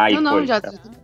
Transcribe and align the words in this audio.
Ai, 0.00 0.12
não, 0.14 0.22
não, 0.22 0.46
já. 0.46 0.60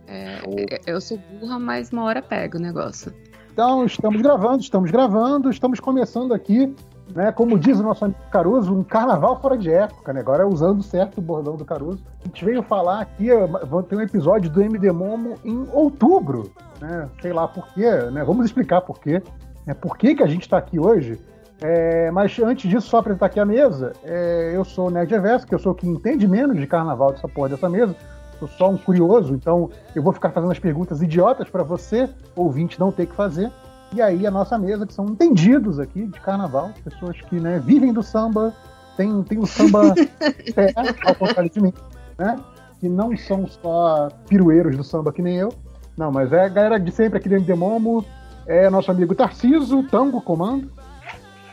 é, 0.07 0.39
é, 0.39 0.81
eu 0.87 0.99
sou 0.99 1.19
burra, 1.39 1.59
mas 1.59 1.91
uma 1.91 2.03
hora 2.03 2.21
pega 2.21 2.57
o 2.57 2.61
negócio. 2.61 3.13
Então, 3.51 3.85
estamos 3.85 4.21
gravando, 4.21 4.61
estamos 4.61 4.91
gravando, 4.91 5.49
estamos 5.49 5.79
começando 5.79 6.33
aqui, 6.33 6.73
né? 7.13 7.31
Como 7.31 7.57
diz 7.57 7.79
o 7.79 7.83
nosso 7.83 8.05
amigo 8.05 8.19
Caruso, 8.31 8.73
um 8.73 8.83
carnaval 8.83 9.41
fora 9.41 9.57
de 9.57 9.71
época, 9.71 10.13
né? 10.13 10.19
Agora 10.19 10.47
usando 10.47 10.83
certo 10.83 11.17
o 11.17 11.21
bordão 11.21 11.55
do 11.55 11.65
Caruso. 11.65 12.03
A 12.23 12.27
gente 12.27 12.45
veio 12.45 12.61
falar 12.61 13.01
aqui, 13.01 13.29
vamos 13.67 13.87
ter 13.87 13.95
um 13.95 14.01
episódio 14.01 14.49
do 14.49 14.61
MD 14.61 14.91
Momo 14.91 15.35
em 15.43 15.67
outubro, 15.73 16.51
né? 16.79 17.09
Sei 17.21 17.33
lá 17.33 17.47
por 17.47 17.67
quê, 17.73 17.89
né? 18.11 18.23
Vamos 18.23 18.45
explicar 18.45 18.81
por 18.81 18.99
quê. 18.99 19.21
Né? 19.65 19.73
Por 19.73 19.97
que, 19.97 20.15
que 20.15 20.23
a 20.23 20.27
gente 20.27 20.43
está 20.43 20.57
aqui 20.57 20.79
hoje? 20.79 21.19
É, 21.61 22.11
mas 22.11 22.37
antes 22.39 22.69
disso, 22.69 22.87
só 22.87 22.99
apresentar 22.99 23.25
aqui 23.25 23.39
a 23.39 23.45
mesa. 23.45 23.93
É, 24.03 24.51
eu 24.53 24.63
sou 24.63 24.87
o 24.87 24.91
Nerd 24.91 25.11
Reverso, 25.11 25.47
que 25.47 25.55
eu 25.55 25.59
sou 25.59 25.71
o 25.71 25.75
que 25.75 25.87
entende 25.87 26.27
menos 26.27 26.55
de 26.57 26.67
carnaval 26.67 27.11
dessa 27.11 27.27
porra 27.27 27.49
dessa 27.49 27.67
mesa. 27.67 27.95
Sou 28.39 28.47
só 28.47 28.69
um 28.69 28.77
curioso, 28.77 29.33
então 29.33 29.69
eu 29.95 30.03
vou 30.03 30.13
ficar 30.13 30.29
fazendo 30.29 30.51
as 30.51 30.59
perguntas 30.59 31.01
idiotas 31.01 31.49
para 31.49 31.63
você, 31.63 32.09
ouvinte, 32.35 32.79
não 32.79 32.91
ter 32.91 33.07
que 33.07 33.15
fazer. 33.15 33.51
E 33.93 34.01
aí 34.01 34.27
a 34.27 34.31
nossa 34.31 34.57
mesa, 34.57 34.85
que 34.85 34.93
são 34.93 35.07
entendidos 35.07 35.79
aqui 35.79 36.05
de 36.05 36.19
carnaval, 36.19 36.71
pessoas 36.83 37.19
que 37.21 37.39
né, 37.39 37.59
vivem 37.63 37.93
do 37.93 38.03
samba, 38.03 38.53
tem, 38.95 39.23
tem 39.23 39.39
o 39.39 39.45
samba 39.45 39.93
pé, 40.53 40.73
ao 41.05 41.15
contrário 41.15 41.49
de 41.49 41.61
mim, 41.61 41.73
né? 42.17 42.37
Que 42.79 42.87
não 42.87 43.15
são 43.17 43.47
só 43.47 44.09
pirueiros 44.27 44.75
do 44.75 44.83
samba 44.83 45.11
que 45.11 45.21
nem 45.21 45.37
eu. 45.37 45.53
Não, 45.97 46.11
mas 46.11 46.31
é 46.31 46.45
a 46.45 46.49
galera 46.49 46.79
de 46.79 46.91
sempre 46.91 47.17
aqui 47.17 47.27
dentro 47.27 47.45
de 47.45 47.53
Momo, 47.55 48.05
é 48.45 48.69
nosso 48.69 48.91
amigo 48.91 49.15
Tarciso, 49.15 49.83
Tango 49.83 50.21
Comando. 50.21 50.71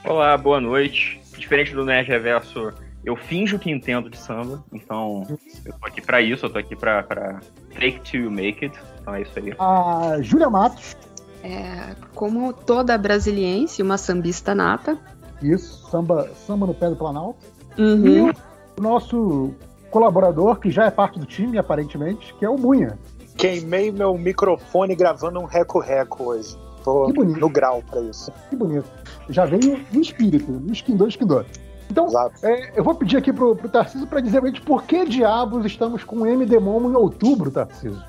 Olá, 0.05 0.37
boa 0.37 0.61
noite. 0.61 1.21
Diferente 1.39 1.75
do 1.75 1.85
Nerd 1.85 2.09
Reverso, 2.09 2.73
eu 3.05 3.17
finjo 3.17 3.59
que 3.59 3.71
entendo 3.71 4.09
de 4.09 4.17
samba, 4.17 4.65
então 4.73 5.27
eu 5.65 5.73
tô 5.73 5.87
aqui 5.87 6.01
pra 6.01 6.21
isso, 6.21 6.47
eu 6.47 6.51
tô 6.51 6.59
aqui 6.59 6.75
pra, 6.75 7.03
pra 7.03 7.41
fake 7.71 8.01
to 8.13 8.31
make 8.31 8.65
it, 8.65 8.79
então 9.01 9.15
é 9.15 9.23
isso 9.23 9.39
aí. 9.39 9.55
A 9.59 10.19
Júlia 10.21 10.49
Matos. 10.49 10.97
É, 11.43 11.95
como 12.15 12.53
toda 12.55 12.97
brasiliense, 12.97 13.83
uma 13.83 13.99
sambista 13.99 14.55
nata. 14.55 14.99
Isso, 15.43 15.91
samba, 15.91 16.31
samba 16.47 16.67
no 16.67 16.75
pé 16.75 16.89
do 16.89 16.97
Planalto. 16.97 17.39
Uhum. 17.77 18.07
E 18.07 18.21
o 18.79 18.83
nosso 18.83 19.53
colaborador, 19.91 20.59
que 20.59 20.71
já 20.71 20.87
é 20.87 20.91
parte 20.91 21.19
do 21.19 21.27
time, 21.27 21.59
aparentemente, 21.59 22.35
que 22.39 22.45
é 22.47 22.49
o 22.49 22.57
Munha. 22.57 22.99
Queimei 23.37 23.93
meu 23.93 24.17
microfone 24.17 24.95
gravando 24.95 25.39
um 25.39 25.45
reco-reco 25.45 26.25
hoje. 26.25 26.57
Tô 26.83 27.07
Que 27.07 27.13
bonito. 27.13 27.41
no 27.41 27.49
grau 27.49 27.83
pra 27.91 28.01
isso. 28.01 28.33
Que 28.49 28.57
bonito. 28.57 28.89
Já 29.29 29.45
veio 29.45 29.81
no 29.93 30.01
espírito, 30.01 30.51
no 30.51 30.73
esquindou, 30.73 31.09
esquindou. 31.09 31.45
Então, 31.91 32.09
é, 32.43 32.73
eu 32.79 32.83
vou 32.83 32.95
pedir 32.95 33.17
aqui 33.19 33.33
pro, 33.33 33.55
pro 33.55 33.69
Tarcísio 33.69 34.07
para 34.07 34.21
dizer 34.21 34.43
gente 34.43 34.61
por 34.61 34.85
que 34.85 35.05
diabos 35.05 35.65
estamos 35.67 36.03
com 36.03 36.17
o 36.17 36.27
MD 36.27 36.59
Momo 36.59 36.91
em 36.91 36.95
outubro, 36.95 37.51
Tarcísio. 37.51 38.03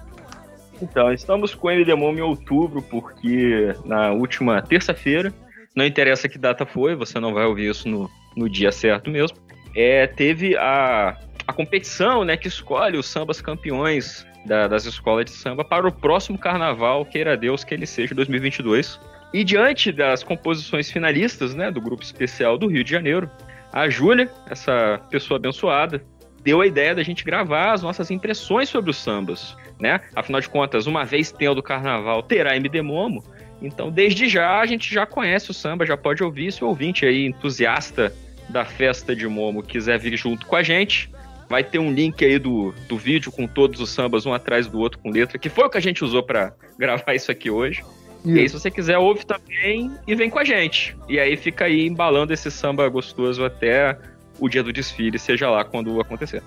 Então, 0.82 1.12
estamos 1.14 1.54
com 1.56 1.68
o 1.68 1.72
MD 1.72 1.94
Momo 1.96 2.18
em 2.18 2.22
outubro, 2.22 2.82
porque 2.82 3.74
na 3.86 4.12
última 4.12 4.62
terça-feira, 4.62 5.34
não 5.76 5.86
interessa 5.86 6.28
que 6.30 6.38
data 6.38 6.66
foi, 6.66 6.96
você 6.96 7.20
não 7.20 7.34
vai 7.34 7.46
ouvir 7.46 7.70
isso 7.70 7.88
no, 7.88 8.10
no 8.36 8.50
dia 8.50 8.72
certo 8.72 9.10
mesmo, 9.10 9.38
é, 9.76 10.08
teve 10.08 10.56
a, 10.58 11.18
a 11.48 11.54
competição 11.54 12.24
né, 12.24 12.38
que 12.38 12.48
escolhe 12.48 12.98
os 12.98 13.06
sambas 13.06 13.42
campeões 13.42 14.26
da- 14.46 14.68
das 14.68 14.86
escolas 14.86 15.26
de 15.26 15.32
samba 15.32 15.66
para 15.66 15.88
o 15.88 15.92
próximo 15.92 16.38
carnaval, 16.38 17.06
queira 17.06 17.36
Deus 17.36 17.64
que 17.64 17.74
ele 17.74 17.86
seja 17.86 18.16
2022. 18.16 19.00
E 19.34 19.44
diante 19.44 19.92
das 19.92 20.24
composições 20.24 20.90
finalistas 20.90 21.54
né, 21.54 21.70
do 21.70 21.82
grupo 21.82 22.04
especial 22.04 22.58
do 22.58 22.68
Rio 22.68 22.84
de 22.84 22.92
Janeiro, 22.92 23.30
a 23.76 23.90
Júlia, 23.90 24.32
essa 24.50 25.02
pessoa 25.10 25.38
abençoada, 25.38 26.02
deu 26.42 26.62
a 26.62 26.66
ideia 26.66 26.96
da 26.96 27.04
gente 27.04 27.26
gravar 27.26 27.74
as 27.74 27.84
nossas 27.84 28.10
impressões 28.10 28.70
sobre 28.70 28.90
os 28.90 28.96
sambas, 28.96 29.58
né? 29.78 30.00
Afinal 30.16 30.40
de 30.40 30.48
contas, 30.48 30.88
uma 30.88 31.04
vez 31.04 31.30
tendo 31.30 31.58
o 31.58 31.64
carnaval, 31.64 32.24
terá 32.24 32.56
MD 32.56 32.82
Momo. 32.82 33.22
Então, 33.62 33.92
desde 33.92 34.30
já, 34.30 34.62
a 34.62 34.66
gente 34.66 34.94
já 34.94 35.06
conhece 35.06 35.52
o 35.52 35.54
samba, 35.54 35.86
já 35.86 35.98
pode 35.98 36.24
ouvir. 36.24 36.54
Se 36.54 36.64
o 36.64 36.68
ouvinte 36.68 37.06
aí, 37.06 37.26
entusiasta 37.26 38.14
da 38.48 38.64
festa 38.64 39.14
de 39.14 39.28
Momo, 39.28 39.62
quiser 39.62 40.00
vir 40.00 40.16
junto 40.16 40.46
com 40.46 40.56
a 40.56 40.64
gente, 40.64 41.12
vai 41.50 41.62
ter 41.62 41.80
um 41.80 41.92
link 41.92 42.24
aí 42.24 42.40
do, 42.40 42.74
do 42.88 42.98
vídeo 42.98 43.30
com 43.30 43.46
todos 43.46 43.82
os 43.82 43.90
sambas, 43.90 44.26
um 44.26 44.34
atrás 44.34 44.68
do 44.68 44.80
outro 44.80 45.00
com 45.00 45.10
letra, 45.10 45.38
que 45.38 45.50
foi 45.50 45.66
o 45.66 45.70
que 45.70 45.78
a 45.78 45.82
gente 45.82 46.02
usou 46.02 46.24
para 46.24 46.54
gravar 46.80 47.14
isso 47.14 47.30
aqui 47.30 47.50
hoje. 47.50 47.84
E 48.26 48.40
aí, 48.40 48.50
se 48.50 48.60
você 48.60 48.72
quiser, 48.72 48.98
ouve 48.98 49.26
também 49.26 49.92
e 50.08 50.16
vem 50.16 50.30
com 50.30 50.40
a 50.40 50.44
gente. 50.44 50.98
E 51.08 51.20
aí 51.20 51.38
fica 51.38 51.66
aí 51.66 51.86
embalando 51.86 52.34
esse 52.34 52.50
samba 52.50 52.88
gostoso 52.90 53.44
até 53.46 53.98
o 54.40 54.50
dia 54.50 54.64
do 54.64 54.74
desfile, 54.74 55.20
seja 55.20 55.50
lá 55.50 55.64
quando 55.64 56.00
acontecer. 56.02 56.42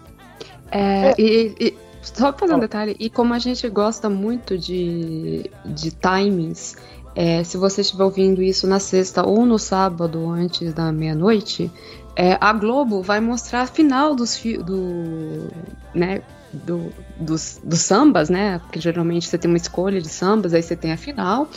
É, 0.71 1.15
E, 1.19 1.55
e- 1.59 1.75
só 2.03 2.33
fazer 2.33 2.55
um 2.55 2.59
detalhe, 2.59 2.97
e 2.99 3.11
como 3.11 3.35
a 3.35 3.39
gente 3.39 3.69
gosta 3.69 4.09
muito 4.09 4.57
de, 4.57 5.51
de 5.65 5.91
timings, 5.91 6.77
é, 7.15 7.43
se 7.43 7.57
você 7.57 7.81
estiver 7.81 8.05
ouvindo 8.05 8.41
isso 8.43 8.67
na 8.67 8.79
sexta 8.79 9.27
ou 9.27 9.45
no 9.45 9.59
sábado 9.59 10.29
antes 10.31 10.73
da 10.73 10.93
meia-noite, 10.93 11.71
é, 12.15 12.37
a 12.41 12.53
Globo 12.53 13.03
vai 13.03 13.21
mostrar 13.21 13.63
a 13.63 13.67
final 13.67 14.15
dos 14.15 14.41
do, 14.65 15.49
né, 15.95 16.23
do- 16.53 16.93
dos, 17.17 17.61
dos 17.63 17.81
sambas, 17.81 18.29
né? 18.29 18.59
Porque 18.61 18.81
geralmente 18.81 19.27
você 19.29 19.37
tem 19.39 19.51
uma 19.51 19.57
escolha 19.57 20.01
de 20.01 20.09
sambas, 20.09 20.55
aí 20.55 20.63
você 20.63 20.77
tem 20.77 20.93
a 20.93 20.97
final. 20.97 21.49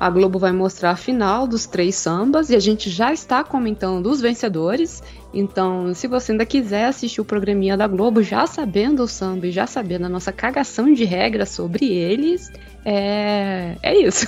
A 0.00 0.10
Globo 0.10 0.36
vai 0.36 0.50
mostrar 0.50 0.90
a 0.90 0.96
final 0.96 1.46
dos 1.46 1.64
três 1.64 1.94
sambas 1.94 2.50
e 2.50 2.56
a 2.56 2.58
gente 2.58 2.90
já 2.90 3.12
está 3.12 3.44
comentando 3.44 4.06
os 4.06 4.20
vencedores. 4.20 5.00
Então, 5.32 5.94
se 5.94 6.08
você 6.08 6.32
ainda 6.32 6.44
quiser 6.44 6.86
assistir 6.86 7.20
o 7.20 7.24
programinha 7.24 7.76
da 7.76 7.86
Globo, 7.86 8.20
já 8.20 8.44
sabendo 8.48 9.04
o 9.04 9.08
samba 9.08 9.46
e 9.46 9.52
já 9.52 9.64
sabendo 9.64 10.06
a 10.06 10.08
nossa 10.08 10.32
cagação 10.32 10.92
de 10.92 11.04
regras 11.04 11.50
sobre 11.50 11.86
eles, 11.86 12.50
é, 12.84 13.76
é 13.80 13.96
isso. 13.96 14.26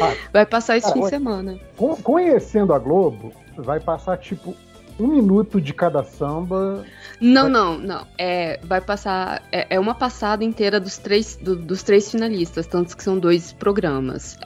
Ah, 0.00 0.14
Vai 0.32 0.46
passar 0.46 0.78
esse 0.78 0.88
ah, 0.88 0.92
fim 0.92 1.00
de 1.02 1.08
semana. 1.10 1.58
Con- 1.76 1.96
Conhecendo 1.96 2.72
a 2.72 2.78
Globo, 2.78 3.30
vai 3.58 3.78
passar 3.80 4.16
tipo 4.16 4.56
um 4.98 5.06
minuto 5.08 5.60
de 5.60 5.72
cada 5.72 6.02
samba. 6.04 6.84
Não, 7.20 7.48
não, 7.48 7.78
não. 7.78 8.06
É, 8.18 8.58
vai 8.64 8.80
passar. 8.80 9.42
É, 9.50 9.66
é 9.76 9.80
uma 9.80 9.94
passada 9.94 10.44
inteira 10.44 10.78
dos 10.80 10.98
três, 10.98 11.36
do- 11.36 11.56
dos 11.56 11.82
três 11.82 12.10
finalistas, 12.10 12.66
tanto 12.66 12.96
que 12.96 13.02
são 13.02 13.18
dois 13.18 13.52
programas. 13.52 14.38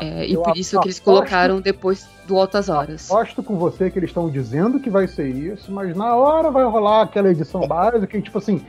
É, 0.00 0.26
e 0.26 0.36
por 0.36 0.54
isso 0.56 0.78
que 0.80 0.86
eles 0.88 0.98
aposto- 0.98 1.02
colocaram 1.04 1.60
depois 1.60 2.06
do 2.26 2.36
Altas 2.36 2.68
Horas. 2.68 3.10
Aposto 3.10 3.42
com 3.42 3.56
você 3.56 3.90
que 3.90 3.98
eles 3.98 4.10
estão 4.10 4.28
dizendo 4.28 4.78
que 4.78 4.90
vai 4.90 5.08
ser 5.08 5.28
isso, 5.28 5.72
mas 5.72 5.96
na 5.96 6.14
hora 6.14 6.50
vai 6.50 6.64
rolar 6.64 7.02
aquela 7.02 7.30
edição 7.30 7.66
básica 7.66 8.06
que, 8.06 8.20
tipo 8.20 8.36
assim, 8.36 8.60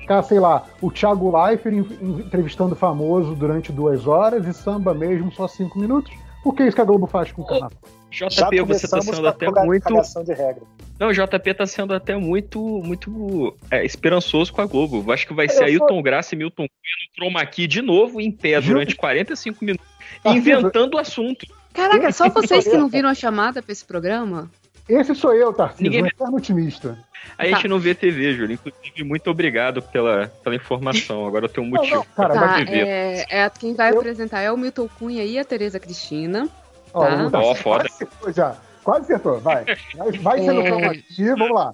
ficar, 0.00 0.22
sei 0.22 0.38
lá, 0.38 0.64
o 0.80 0.90
Thiago 0.92 1.36
Leifert 1.36 1.74
en- 1.74 1.80
en- 2.00 2.20
entrevistando 2.20 2.76
famoso 2.76 3.34
durante 3.34 3.72
duas 3.72 4.06
horas 4.06 4.46
e 4.46 4.52
samba 4.52 4.94
mesmo 4.94 5.32
só 5.32 5.48
cinco 5.48 5.78
minutos. 5.80 6.12
Porque 6.44 6.62
é 6.62 6.66
isso 6.68 6.76
que 6.76 6.82
a 6.82 6.84
Globo 6.84 7.06
faz 7.08 7.32
com 7.32 7.42
o 7.42 7.46
canal. 7.46 7.72
Já 8.10 8.26
JP, 8.28 8.62
você 8.62 8.88
tá 8.88 8.98
começamos 8.98 9.06
sendo 9.16 9.28
até 9.28 9.50
muito. 9.64 9.82
cagação 9.84 10.24
de 10.24 10.32
regra. 10.32 10.62
Não, 10.98 11.08
o 11.08 11.12
JP 11.12 11.54
tá 11.54 11.66
sendo 11.66 11.94
até 11.94 12.16
muito, 12.16 12.58
muito 12.82 13.54
é, 13.70 13.84
esperançoso 13.84 14.52
com 14.52 14.60
a 14.60 14.66
Globo. 14.66 15.04
Eu 15.06 15.12
Acho 15.12 15.26
que 15.26 15.34
vai 15.34 15.46
Eu 15.46 15.50
ser 15.50 15.56
sou- 15.56 15.64
Ailton 15.66 16.02
Graça 16.02 16.34
e 16.34 16.38
Milton 16.38 16.66
Cunha 16.66 16.68
no 16.68 17.14
chroma 17.14 17.46
key 17.46 17.66
de 17.66 17.82
novo 17.82 18.20
em 18.20 18.32
pé 18.32 18.60
durante 18.60 18.96
45 18.96 19.64
minutos, 19.64 19.86
Tarcísio, 20.22 20.38
inventando 20.52 20.94
o 20.94 20.98
assunto. 20.98 21.46
Caraca, 21.72 22.10
só 22.10 22.28
vocês 22.30 22.66
que 22.66 22.76
não 22.76 22.88
viram 22.88 23.08
a 23.08 23.14
chamada 23.14 23.62
pra 23.62 23.72
esse 23.72 23.84
programa? 23.84 24.50
Esse 24.88 25.14
sou 25.14 25.34
eu, 25.34 25.52
Tarcísio, 25.52 25.84
Ninguém- 25.84 26.02
um 26.02 26.06
eterno 26.06 26.36
otimista. 26.38 26.98
A 27.36 27.46
gente 27.46 27.68
não 27.68 27.78
vê 27.78 27.94
TV, 27.94 28.32
Júlio. 28.32 28.54
Inclusive, 28.54 29.04
muito 29.04 29.28
obrigado 29.30 29.82
pela, 29.82 30.28
pela 30.42 30.56
informação. 30.56 31.26
Agora 31.26 31.44
eu 31.44 31.48
tenho 31.48 31.66
um 31.66 31.70
Não, 31.70 31.76
motivo 31.78 31.96
não, 31.96 32.04
cara, 32.16 32.32
pra 32.34 32.48
Tá, 32.48 32.54
TV. 32.64 32.78
é, 32.80 33.26
é- 33.28 33.50
quem 33.50 33.74
vai 33.74 33.92
Eu- 33.92 33.98
apresentar 33.98 34.40
é 34.40 34.50
o 34.50 34.56
Milton 34.56 34.88
Cunha 34.98 35.22
e 35.24 35.38
a 35.38 35.44
Tereza 35.44 35.78
Cristina. 35.78 36.48
Ó, 36.94 37.04
Tá. 37.30 37.38
o 37.40 37.42
Ó, 37.50 37.54
foda. 37.54 37.84
Quase 37.84 37.94
acertou 38.04 38.32
já. 38.32 38.56
Quase 38.84 39.04
acertou, 39.04 39.40
vai. 39.40 39.64
Vai, 39.96 40.12
vai 40.12 40.42
ser 40.42 40.52
no 40.52 40.62
É. 40.62 41.34
vamos 41.36 41.50
lá. 41.54 41.72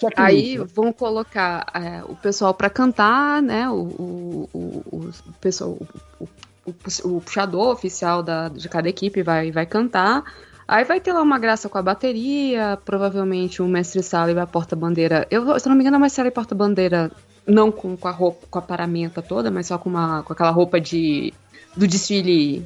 Checklist. 0.00 0.18
Aí 0.18 0.56
vão 0.58 0.92
colocar 0.92 1.66
é, 1.74 2.02
o 2.04 2.14
pessoal 2.16 2.52
pra 2.54 2.68
cantar, 2.70 3.40
né? 3.42 3.68
O, 3.68 3.74
o, 3.74 4.48
o, 4.52 4.58
o- 4.96 5.10
o 5.28 5.32
pessoal, 5.40 5.70
o, 5.70 5.86
o, 6.24 6.28
o- 6.66 7.16
o 7.16 7.20
puxador 7.20 7.68
oficial 7.72 8.22
da, 8.22 8.48
de 8.48 8.68
cada 8.68 8.88
equipe 8.88 9.22
vai, 9.22 9.50
vai 9.50 9.66
cantar. 9.66 10.22
Aí 10.68 10.84
vai 10.84 11.00
ter 11.00 11.12
lá 11.12 11.20
uma 11.22 11.38
graça 11.38 11.68
com 11.68 11.76
a 11.78 11.82
bateria, 11.82 12.78
provavelmente 12.84 13.60
um 13.60 13.68
mestre 13.68 14.02
sala 14.02 14.30
e 14.30 14.38
a 14.38 14.46
porta-bandeira. 14.46 15.26
Eu, 15.30 15.58
se 15.58 15.66
eu 15.66 15.70
não 15.70 15.76
me 15.76 15.82
engano, 15.82 15.96
a 15.96 16.00
mestre 16.00 16.16
sala 16.16 16.28
e 16.28 16.32
porta-bandeira 16.32 17.10
não 17.46 17.72
com, 17.72 17.96
com 17.96 18.08
a 18.08 18.12
roupa, 18.12 18.46
com 18.48 18.58
a 18.58 18.62
paramenta 18.62 19.20
toda, 19.20 19.50
mas 19.50 19.66
só 19.66 19.76
com, 19.78 19.90
uma, 19.90 20.22
com 20.22 20.32
aquela 20.32 20.50
roupa 20.50 20.80
de 20.80 21.32
do 21.76 21.86
desfile. 21.88 22.64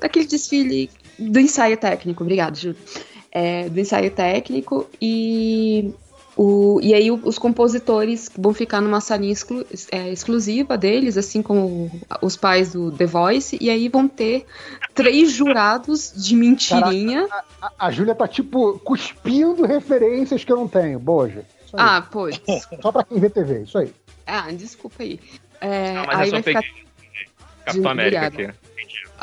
Daquele 0.00 0.26
desfile 0.26 0.90
do 1.18 1.38
ensaio 1.40 1.76
técnico, 1.76 2.22
obrigado, 2.22 2.56
Júlio. 2.56 2.76
É, 3.30 3.68
do 3.68 3.80
ensaio 3.80 4.10
técnico 4.12 4.88
e 5.02 5.92
o, 6.36 6.78
e 6.82 6.94
aí 6.94 7.10
o- 7.10 7.20
os 7.24 7.36
compositores 7.38 8.30
vão 8.36 8.54
ficar 8.54 8.80
numa 8.80 9.00
salinha 9.00 9.32
exclu- 9.32 9.66
é, 9.90 10.10
exclusiva 10.12 10.76
deles, 10.78 11.16
assim 11.16 11.42
como 11.42 11.90
os 12.22 12.36
pais 12.36 12.72
do 12.72 12.92
The 12.92 13.06
Voice, 13.06 13.58
e 13.60 13.70
aí 13.70 13.88
vão 13.88 14.06
ter 14.06 14.46
três 14.94 15.32
jurados 15.32 16.12
de 16.16 16.36
mentirinha. 16.36 17.26
A, 17.60 17.72
a 17.86 17.90
Júlia 17.90 18.14
tá, 18.14 18.26
tipo, 18.28 18.78
cuspindo 18.80 19.64
referências 19.66 20.44
que 20.44 20.52
eu 20.52 20.56
não 20.56 20.68
tenho. 20.68 20.98
Ju. 21.00 21.38
Aí. 21.38 21.44
Ah, 21.74 22.06
pois. 22.08 22.40
Só 22.80 22.92
pra 22.92 23.02
quem 23.04 23.18
vê 23.18 23.28
TV, 23.30 23.62
isso 23.62 23.78
aí. 23.78 23.92
Ah, 24.26 24.48
desculpa 24.52 25.02
aí. 25.02 25.18
É, 25.60 25.96
Ah, 25.96 26.04
mas 26.06 26.18
aí 26.20 26.26
eu 26.26 26.26
só 26.26 26.32
vai 26.32 26.42
ficar 26.42 26.60
peguei 26.62 26.84
Capitão 27.64 27.90
América 27.90 28.26
Obrigada. 28.28 28.50
aqui. 28.50 28.63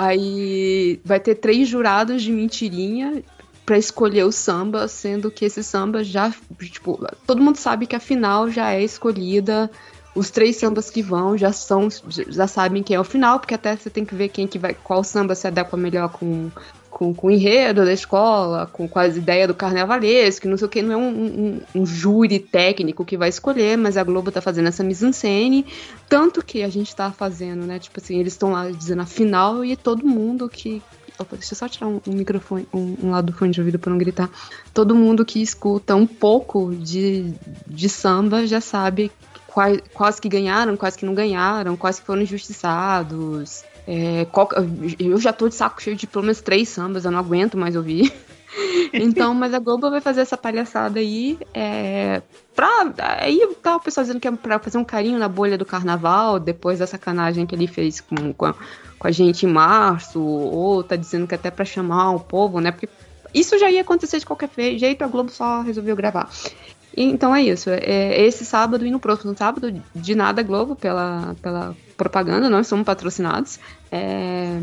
Aí 0.03 1.00
vai 1.06 1.19
ter 1.19 1.36
três 1.36 1.68
jurados 1.68 2.24
de 2.24 2.31
mentirinha 2.31 3.24
pra 3.63 3.77
escolher 3.77 4.24
o 4.24 4.31
samba, 4.31 4.88
sendo 4.88 5.30
que 5.30 5.45
esse 5.45 5.63
samba 5.63 6.03
já, 6.03 6.33
tipo, 6.59 7.07
todo 7.27 7.39
mundo 7.39 7.57
sabe 7.57 7.86
que 7.86 7.95
a 7.95 8.00
final 8.00 8.50
já 8.50 8.71
é 8.71 8.83
escolhida. 8.83 9.69
Os 10.15 10.31
três 10.31 10.56
sambas 10.56 10.89
que 10.89 11.03
vão 11.03 11.38
já 11.38 11.53
são, 11.53 11.88
já 12.27 12.48
sabem 12.48 12.81
quem 12.81 12.95
é 12.95 13.00
o 13.00 13.03
final, 13.03 13.39
porque 13.39 13.53
até 13.53 13.75
você 13.75 13.92
tem 13.92 14.03
que 14.03 14.15
ver 14.15 14.30
quem 14.30 14.48
que 14.48 14.57
vai, 14.57 14.74
qual 14.74 15.03
samba 15.03 15.36
se 15.36 15.45
adequa 15.45 15.77
melhor 15.77 16.09
com 16.09 16.50
com, 16.91 17.13
com 17.15 17.27
o 17.27 17.31
enredo 17.31 17.83
da 17.85 17.93
escola, 17.93 18.67
com, 18.67 18.88
com 18.88 18.99
as 18.99 19.15
ideias 19.15 19.47
do 19.47 19.55
carnavalesco, 19.55 20.47
não 20.47 20.57
sei 20.57 20.67
o 20.67 20.69
que, 20.69 20.81
não 20.83 20.93
é 20.93 20.97
um, 20.97 21.09
um- 21.09 21.61
um 21.81 21.85
júri 21.85 22.38
técnico 22.38 23.03
que 23.05 23.17
vai 23.17 23.29
escolher, 23.29 23.77
mas 23.77 23.97
a 23.97 24.03
Globo 24.03 24.31
tá 24.31 24.41
fazendo 24.41 24.67
essa 24.67 24.83
mise-en-scène, 24.83 25.65
tanto 26.07 26.43
que 26.45 26.61
a 26.61 26.69
gente 26.69 26.95
tá 26.95 27.11
fazendo, 27.11 27.65
né, 27.65 27.79
tipo 27.79 27.99
assim, 27.99 28.19
eles 28.19 28.33
estão 28.33 28.51
lá 28.51 28.69
dizendo 28.69 29.01
a 29.01 29.05
final 29.05 29.65
e 29.65 29.75
todo 29.75 30.05
mundo 30.05 30.47
que... 30.49 30.81
Opa, 31.19 31.35
deixa 31.38 31.53
eu 31.53 31.57
só 31.57 31.67
tirar 31.67 31.88
um, 31.88 32.01
um 32.07 32.13
microfone, 32.13 32.67
um, 32.73 33.11
lado 33.11 33.31
do 33.31 33.37
fone 33.37 33.51
de 33.51 33.59
ouvido 33.59 33.77
pra 33.77 33.91
não 33.91 33.97
gritar. 33.97 34.27
Todo 34.73 34.95
mundo 34.95 35.23
que 35.23 35.39
escuta 35.41 35.95
um 35.95 36.07
pouco 36.07 36.73
de, 36.75 37.31
de 37.67 37.87
samba 37.87 38.47
já 38.47 38.59
sabe 38.59 39.11
quais, 39.45 39.79
quais 39.94 40.19
que 40.19 40.27
ganharam, 40.27 40.75
quais 40.75 40.95
que 40.95 41.05
não 41.05 41.13
ganharam, 41.13 41.77
quais 41.77 41.99
que 41.99 42.05
foram 42.07 42.23
injustiçados, 42.23 43.63
é, 43.88 44.28
eu 45.00 45.18
já 45.18 45.33
tô 45.33 45.50
de 45.50 45.56
saco 45.56 45.81
cheio 45.81 45.95
de 45.95 46.07
pelo 46.07 46.24
menos 46.24 46.42
três 46.42 46.69
sambas, 46.69 47.06
eu 47.06 47.12
não 47.12 47.19
aguento 47.19 47.57
mais 47.57 47.75
ouvir. 47.75 48.12
Então, 48.94 49.33
mas 49.33 49.54
a 49.54 49.60
Globo 49.60 49.89
vai 49.89 50.01
fazer 50.01 50.19
essa 50.19 50.36
palhaçada 50.36 51.00
aí. 51.00 51.39
É, 51.54 52.22
pra, 52.54 52.94
aí 52.98 53.39
tá 53.62 53.78
o 53.78 53.80
pessoal 53.80 54.04
dizendo 54.04 54.19
que 54.19 54.28
é 54.28 54.31
pra 54.31 54.60
fazer 54.60 54.78
um 54.78 54.83
carinho 54.83 55.18
na 55.18 55.30
bolha 55.30 55.57
do 55.57 55.66
carnaval, 55.66 56.38
depois 56.38 56.80
da 56.80 56.86
sacanagem 56.86 57.45
que 57.45 57.56
ele 57.56 57.68
fez 57.68 58.01
com, 58.01 58.33
com, 58.33 58.45
a, 58.45 58.54
com 59.00 59.07
a 59.07 59.12
gente 59.12 59.45
em 59.45 59.50
março, 59.50 60.22
ou 60.22 60.83
tá 60.83 60.98
dizendo 60.98 61.28
que 61.28 61.36
até 61.36 61.50
pra 61.50 61.63
chamar 61.63 62.12
o 62.12 62.19
povo, 62.19 62.60
né? 62.60 62.72
Porque 62.72 62.89
isso 63.33 63.57
já 63.57 63.72
ia 63.72 63.81
acontecer 63.81 64.19
de 64.19 64.25
qualquer 64.25 64.50
jeito, 64.78 65.04
a 65.04 65.07
Globo 65.07 65.31
só 65.31 65.62
resolveu 65.62 65.95
gravar. 65.95 66.30
Então 66.95 67.33
é 67.33 67.42
isso. 67.42 67.69
É 67.69 68.22
esse 68.22 68.45
sábado 68.45 68.86
e 68.86 68.92
no 68.92 69.00
próximo 69.00 69.36
sábado, 69.38 69.81
de 69.95 70.16
nada 70.16 70.44
Globo 70.44 70.75
pela, 70.75 71.36
pela 71.42 71.75
propaganda, 72.01 72.50
nós 72.50 72.68
somos 72.68 72.86
patrocinados. 72.86 73.59
É, 73.92 74.59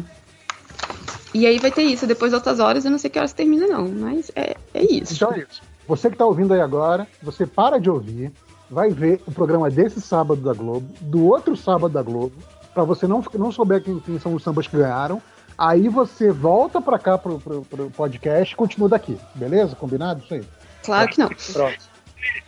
E 1.32 1.46
aí 1.46 1.58
vai 1.58 1.70
ter 1.70 1.82
isso. 1.82 2.06
Depois 2.06 2.32
de 2.32 2.34
outras 2.34 2.58
horas, 2.58 2.84
eu 2.84 2.90
não 2.90 2.98
sei 2.98 3.08
que 3.10 3.18
horas 3.18 3.32
termina, 3.32 3.66
não. 3.66 3.88
Mas 3.88 4.30
é, 4.34 4.56
é 4.74 4.82
isso. 4.82 5.14
Então 5.14 5.32
é 5.32 5.40
isso. 5.40 5.62
Você 5.86 6.08
que 6.08 6.14
está 6.16 6.26
ouvindo 6.26 6.52
aí 6.52 6.60
agora, 6.60 7.06
você 7.22 7.46
para 7.46 7.78
de 7.78 7.88
ouvir, 7.88 8.32
vai 8.70 8.90
ver 8.90 9.22
o 9.26 9.30
programa 9.32 9.70
desse 9.70 10.00
sábado 10.00 10.40
da 10.40 10.52
Globo, 10.52 10.86
do 11.00 11.26
outro 11.26 11.56
sábado 11.56 11.92
da 11.92 12.02
Globo, 12.02 12.34
para 12.74 12.82
você 12.84 13.06
não, 13.06 13.24
não 13.34 13.52
souber 13.52 13.82
quem, 13.82 13.98
quem 14.00 14.18
são 14.18 14.34
os 14.34 14.42
sambas 14.42 14.66
que 14.66 14.76
ganharam. 14.76 15.22
Aí 15.56 15.88
você 15.88 16.30
volta 16.30 16.80
para 16.80 16.98
cá 16.98 17.16
pro, 17.18 17.38
pro, 17.38 17.62
pro 17.62 17.90
podcast 17.90 18.52
e 18.52 18.56
continua 18.56 18.88
daqui, 18.88 19.16
beleza? 19.34 19.74
Combinado? 19.76 20.22
Isso 20.24 20.34
aí. 20.34 20.44
Claro 20.84 21.08
que 21.08 21.18
não. 21.18 21.28
Pronto. 21.28 21.87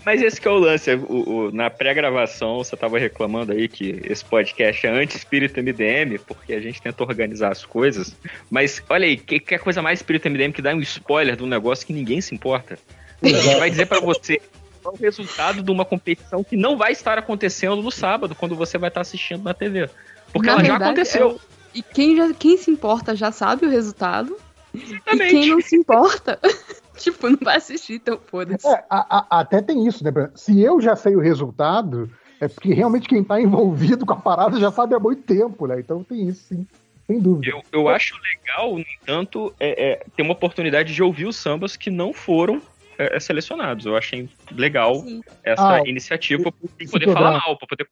Mas 0.05 0.23
esse 0.23 0.41
que 0.41 0.49
é 0.49 0.51
o 0.51 0.59
lance. 0.59 0.91
o- 0.95 1.31
o- 1.49 1.53
na 1.53 1.69
pré-gravação, 1.69 2.59
você 2.59 2.77
tava 2.77 2.99
reclamando 2.99 3.53
aí 3.53 3.69
que 3.69 4.01
esse 4.05 4.25
podcast 4.25 4.87
é 4.87 4.91
anti-espírito 4.91 5.61
MDM, 5.61 6.19
porque 6.19 6.55
a 6.55 6.61
gente 6.61 6.81
tenta 6.81 7.03
organizar 7.03 7.53
as 7.53 7.65
coisas. 7.65 8.17
Mas 8.51 8.83
olha 8.89 9.07
aí, 9.07 9.17
que, 9.17 9.39
que 9.39 9.55
é 9.55 9.59
coisa 9.59 9.83
mais 9.83 9.99
espírito 9.99 10.27
MDM 10.29 10.53
que 10.53 10.63
dá 10.63 10.75
um 10.75 10.81
spoiler 10.81 11.37
de 11.37 11.43
um 11.43 11.47
negócio 11.47 11.87
que 11.87 11.93
ninguém 11.93 12.21
se 12.21 12.35
importa? 12.35 12.79
A 13.23 13.29
gente 13.29 13.59
vai 13.59 13.69
dizer 13.71 13.87
pra 13.87 14.01
você 14.01 14.41
qual 14.83 14.95
é 14.95 14.99
o 14.99 15.01
resultado 15.03 15.63
de 15.63 15.71
uma 15.71 15.85
competição 15.85 16.43
que 16.43 16.57
não 16.57 16.77
vai 16.79 16.93
estar 16.93 17.19
acontecendo 17.19 17.77
no 17.83 17.91
sábado, 17.91 18.35
quando 18.35 18.57
você 18.57 18.79
vai 18.79 18.89
estar 18.89 19.03
assistindo 19.03 19.43
na 19.45 19.53
TV. 19.53 19.91
Porque 20.33 20.47
Na 20.47 20.55
ela 20.55 20.65
já 20.65 20.71
verdade, 20.71 20.85
aconteceu. 20.91 21.41
E 21.75 21.83
quem, 21.83 22.17
já, 22.17 22.33
quem 22.33 22.57
se 22.57 22.71
importa 22.71 23.15
já 23.15 23.31
sabe 23.31 23.67
o 23.67 23.69
resultado. 23.71 24.35
E 24.73 24.83
Exatamente. 24.83 25.31
quem 25.31 25.51
não 25.51 25.61
se 25.61 25.77
importa, 25.77 26.39
tipo, 27.11 27.29
não 27.29 27.39
vai 27.43 27.57
assistir, 27.57 27.95
então 27.95 28.21
foda-se. 28.27 28.67
É, 28.69 28.85
até 28.89 29.63
tem 29.63 29.87
isso, 29.87 30.05
né? 30.05 30.11
Se 30.35 30.61
eu 30.61 30.81
já 30.81 30.95
sei 30.95 31.17
o 31.17 31.21
resultado, 31.21 32.11
é 32.41 32.49
porque 32.49 32.73
realmente 32.73 33.09
quem 33.09 33.23
está 33.23 33.41
envolvido 33.41 34.07
com 34.07 34.13
a 34.13 34.21
parada 34.21 34.61
já 34.61 34.71
sabe 34.71 34.95
há 34.95 35.01
muito 35.01 35.23
tempo, 35.23 35.67
né? 35.67 35.81
Então 35.81 36.05
tem 36.05 36.29
isso, 36.29 36.49
sim. 36.49 36.67
Sem 37.07 37.19
dúvida. 37.19 37.53
Eu, 37.53 37.63
eu 37.73 37.89
acho 37.89 38.15
legal, 38.23 38.75
no 38.75 38.85
entanto, 39.03 39.53
é, 39.59 39.93
é, 39.93 40.05
ter 40.17 40.23
uma 40.23 40.33
oportunidade 40.33 40.95
de 40.95 41.03
ouvir 41.03 41.27
os 41.27 41.37
sambas 41.37 41.77
que 41.77 41.91
não 41.91 42.13
foram 42.13 42.63
é, 42.97 43.17
é, 43.17 43.21
selecionados. 43.21 43.85
Eu 43.85 43.97
achei 43.97 44.29
legal 44.53 44.95
Sim. 44.97 45.21
essa 45.43 45.79
Ah, 45.79 45.89
iniciativa 45.89 46.53
pra 46.53 46.69
esse 46.79 46.93
poder 46.93 47.13
falar 47.13 47.33
mal, 47.33 47.57
pra 47.57 47.67
poder 47.67 47.89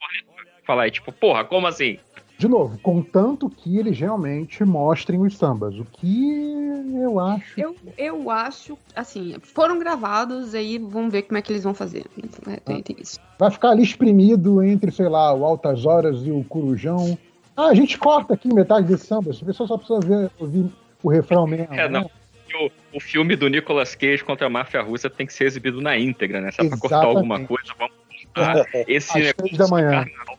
falar, 0.65 0.87
e, 0.87 0.91
tipo, 0.91 1.11
porra, 1.11 1.45
como 1.45 1.67
assim? 1.67 1.99
De 2.39 2.47
novo, 2.47 2.79
contanto 2.79 3.51
que 3.51 3.79
eles 3.79 3.99
realmente 3.99 4.65
mostrem 4.65 5.21
os 5.21 5.37
sambas. 5.37 5.77
O 5.77 5.85
que 5.85 6.49
eu 6.95 7.19
acho. 7.19 7.61
Eu, 7.61 7.77
eu 7.99 8.31
acho, 8.31 8.79
assim, 8.95 9.35
foram 9.43 9.77
gravados, 9.77 10.55
aí 10.55 10.79
vamos 10.79 11.11
ver 11.11 11.23
como 11.23 11.37
é 11.37 11.43
que 11.43 11.51
eles 11.51 11.65
vão 11.65 11.75
fazer. 11.75 12.07
É, 12.47 12.57
tem, 12.59 12.81
tem 12.81 12.97
isso. 13.01 13.19
Vai 13.41 13.51
ficar 13.51 13.71
ali 13.71 13.83
espremido 13.83 14.63
entre, 14.63 14.93
sei 14.93 15.09
lá, 15.09 15.35
o 15.35 15.45
Altas 15.45 15.85
Horas 15.85 16.25
e 16.25 16.31
o 16.31 16.45
Corujão. 16.45 17.19
Ah, 17.57 17.67
a 17.67 17.75
gente 17.75 17.99
corta 17.99 18.35
aqui 18.35 18.47
metade 18.55 18.87
desse 18.87 19.07
samba. 19.07 19.33
A 19.33 19.45
pessoa 19.45 19.67
só 19.67 19.77
precisa 19.77 19.99
ver, 19.99 20.31
ouvir 20.39 20.71
o 21.03 21.09
refrão 21.09 21.45
mesmo. 21.45 21.75
É, 21.75 21.89
não. 21.89 22.03
né? 22.03 22.11
O, 22.55 22.97
o 22.99 23.01
filme 23.01 23.35
do 23.35 23.49
Nicolas 23.49 23.97
Cage 23.97 24.23
contra 24.23 24.47
a 24.47 24.51
máfia 24.51 24.81
russa 24.81 25.11
tem 25.11 25.27
que 25.27 25.33
ser 25.33 25.45
exibido 25.45 25.81
na 25.81 25.99
íntegra, 25.99 26.41
né? 26.41 26.53
Se 26.53 26.61
é 26.61 26.69
pra 26.69 26.79
cortar 26.79 27.05
alguma 27.05 27.45
coisa, 27.45 27.75
vamos 27.77 27.95
cortar 28.33 28.65
esse 28.87 29.19
Às 29.19 29.25
negócio 29.25 29.59
da 29.59 29.67
manhã. 29.69 29.89
do 29.89 29.93
carnaval, 29.93 30.38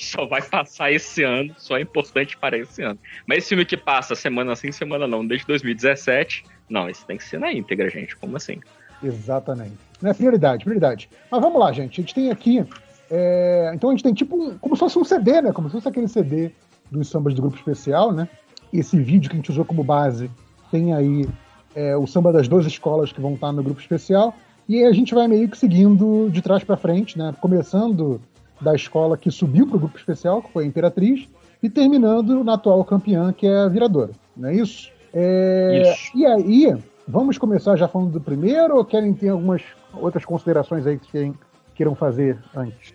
que 0.00 0.06
só 0.06 0.24
vai 0.24 0.40
passar 0.40 0.90
esse 0.90 1.22
ano, 1.22 1.54
só 1.58 1.76
é 1.76 1.82
importante 1.82 2.34
para 2.38 2.56
esse 2.56 2.82
ano. 2.82 2.98
Mas 3.26 3.38
esse 3.38 3.48
filme 3.48 3.66
que 3.66 3.76
passa 3.76 4.14
semana 4.14 4.56
sim, 4.56 4.72
semana 4.72 5.06
não, 5.06 5.26
desde 5.26 5.46
2017, 5.46 6.42
não, 6.70 6.88
esse 6.88 7.04
tem 7.04 7.18
que 7.18 7.24
ser 7.24 7.38
na 7.38 7.52
íntegra, 7.52 7.90
gente. 7.90 8.16
Como 8.16 8.34
assim? 8.34 8.60
Exatamente. 9.02 9.76
Né? 10.00 10.14
Prioridade, 10.14 10.64
prioridade. 10.64 11.10
Mas 11.30 11.40
vamos 11.42 11.60
lá, 11.60 11.70
gente. 11.70 12.00
A 12.00 12.02
gente 12.02 12.14
tem 12.14 12.30
aqui. 12.30 12.64
é, 13.10 13.70
Então 13.74 13.90
a 13.90 13.92
gente 13.92 14.02
tem 14.02 14.14
tipo 14.14 14.42
um... 14.42 14.56
como 14.56 14.74
se 14.74 14.80
fosse 14.80 14.98
um 14.98 15.04
CD, 15.04 15.42
né? 15.42 15.52
Como 15.52 15.68
se 15.68 15.74
fosse 15.74 15.88
aquele 15.88 16.08
CD 16.08 16.50
dos 16.90 17.08
sambas 17.08 17.34
do 17.34 17.42
grupo 17.42 17.58
especial, 17.58 18.10
né? 18.10 18.26
Esse 18.72 18.98
vídeo 18.98 19.28
que 19.28 19.36
a 19.36 19.38
gente 19.38 19.50
usou 19.50 19.66
como 19.66 19.84
base 19.84 20.30
tem 20.70 20.94
aí 20.94 21.28
é, 21.74 21.94
o 21.94 22.06
samba 22.06 22.32
das 22.32 22.48
duas 22.48 22.64
escolas 22.64 23.12
que 23.12 23.20
vão 23.20 23.34
estar 23.34 23.52
no 23.52 23.62
grupo 23.62 23.80
especial. 23.80 24.34
E 24.66 24.76
aí 24.76 24.84
a 24.84 24.92
gente 24.92 25.14
vai 25.14 25.28
meio 25.28 25.46
que 25.48 25.58
seguindo 25.58 26.30
de 26.30 26.40
trás 26.40 26.64
para 26.64 26.76
frente, 26.76 27.18
né? 27.18 27.34
Começando 27.38 28.20
da 28.60 28.74
escola 28.74 29.16
que 29.16 29.30
subiu 29.30 29.66
para 29.66 29.76
o 29.76 29.80
grupo 29.80 29.96
especial, 29.98 30.42
que 30.42 30.52
foi 30.52 30.64
a 30.64 30.66
Imperatriz, 30.66 31.28
e 31.62 31.68
terminando 31.70 32.42
na 32.44 32.54
atual 32.54 32.84
campeã, 32.84 33.32
que 33.32 33.46
é 33.46 33.56
a 33.56 33.68
Viradora. 33.68 34.10
Não 34.36 34.48
é 34.48 34.54
isso? 34.54 34.90
É, 35.12 35.82
Isso. 35.82 36.10
E 36.16 36.24
aí, 36.26 36.76
vamos 37.06 37.36
começar 37.38 37.76
já 37.76 37.88
falando 37.88 38.12
do 38.12 38.20
primeiro 38.20 38.76
ou 38.76 38.84
querem 38.84 39.12
ter 39.12 39.28
algumas 39.30 39.62
outras 39.94 40.24
considerações 40.24 40.86
aí 40.86 40.98
que 40.98 41.10
querem, 41.10 41.34
queiram 41.74 41.94
fazer 41.94 42.38
antes? 42.54 42.94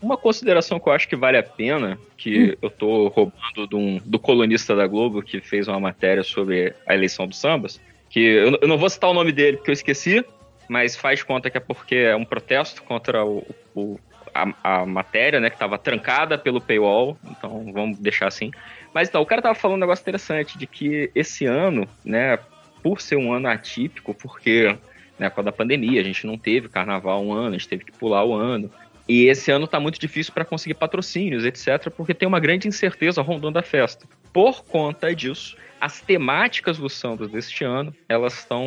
Uma 0.00 0.16
consideração 0.16 0.78
que 0.78 0.88
eu 0.88 0.92
acho 0.92 1.08
que 1.08 1.16
vale 1.16 1.36
a 1.38 1.42
pena, 1.42 1.98
que 2.16 2.56
eu 2.62 2.70
tô 2.70 3.08
roubando 3.08 3.66
de 3.68 3.74
um- 3.74 4.00
do 4.04 4.18
colunista 4.18 4.76
da 4.76 4.86
Globo, 4.86 5.22
que 5.22 5.40
fez 5.40 5.66
uma 5.66 5.80
matéria 5.80 6.22
sobre 6.22 6.72
a 6.86 6.94
eleição 6.94 7.26
dos 7.26 7.38
sambas, 7.38 7.80
que 8.08 8.20
eu, 8.20 8.58
eu 8.62 8.68
não 8.68 8.78
vou 8.78 8.88
citar 8.88 9.10
o 9.10 9.14
nome 9.14 9.32
dele 9.32 9.56
porque 9.56 9.70
eu 9.70 9.74
esqueci, 9.74 10.24
mas 10.68 10.94
faz 10.94 11.22
conta 11.24 11.50
que 11.50 11.56
é 11.56 11.60
porque 11.60 11.96
é 11.96 12.14
um 12.14 12.24
protesto 12.24 12.82
contra 12.84 13.24
o, 13.24 13.42
o- 13.74 13.98
a, 14.34 14.80
a 14.80 14.86
matéria, 14.86 15.40
né, 15.40 15.50
que 15.50 15.56
estava 15.56 15.78
trancada 15.78 16.36
pelo 16.38 16.60
paywall, 16.60 17.18
então 17.30 17.70
vamos 17.72 17.98
deixar 17.98 18.28
assim. 18.28 18.50
Mas 18.92 19.08
então, 19.08 19.20
o 19.20 19.26
cara 19.26 19.42
tava 19.42 19.54
falando 19.54 19.76
um 19.76 19.80
negócio 19.80 20.02
interessante, 20.02 20.58
de 20.58 20.66
que 20.66 21.10
esse 21.14 21.44
ano, 21.46 21.86
né, 22.04 22.38
por 22.82 23.00
ser 23.00 23.16
um 23.16 23.32
ano 23.32 23.48
atípico, 23.48 24.14
porque, 24.14 24.76
né, 25.18 25.28
por 25.28 25.36
causa 25.36 25.46
da 25.50 25.52
pandemia, 25.52 26.00
a 26.00 26.04
gente 26.04 26.26
não 26.26 26.38
teve 26.38 26.68
carnaval 26.68 27.22
um 27.24 27.32
ano, 27.32 27.48
a 27.48 27.58
gente 27.58 27.68
teve 27.68 27.84
que 27.84 27.92
pular 27.92 28.24
o 28.24 28.34
ano, 28.34 28.70
e 29.08 29.24
esse 29.26 29.50
ano 29.50 29.66
tá 29.66 29.80
muito 29.80 29.98
difícil 29.98 30.32
para 30.34 30.44
conseguir 30.44 30.74
patrocínios, 30.74 31.44
etc., 31.44 31.90
porque 31.90 32.12
tem 32.12 32.28
uma 32.28 32.38
grande 32.38 32.68
incerteza 32.68 33.22
rondando 33.22 33.58
a 33.58 33.62
festa. 33.62 34.06
Por 34.32 34.62
conta 34.64 35.14
disso, 35.14 35.56
as 35.80 36.00
temáticas 36.00 36.76
dos 36.76 36.92
sambas 36.92 37.30
deste 37.30 37.64
ano, 37.64 37.94
elas 38.08 38.34
estão 38.34 38.64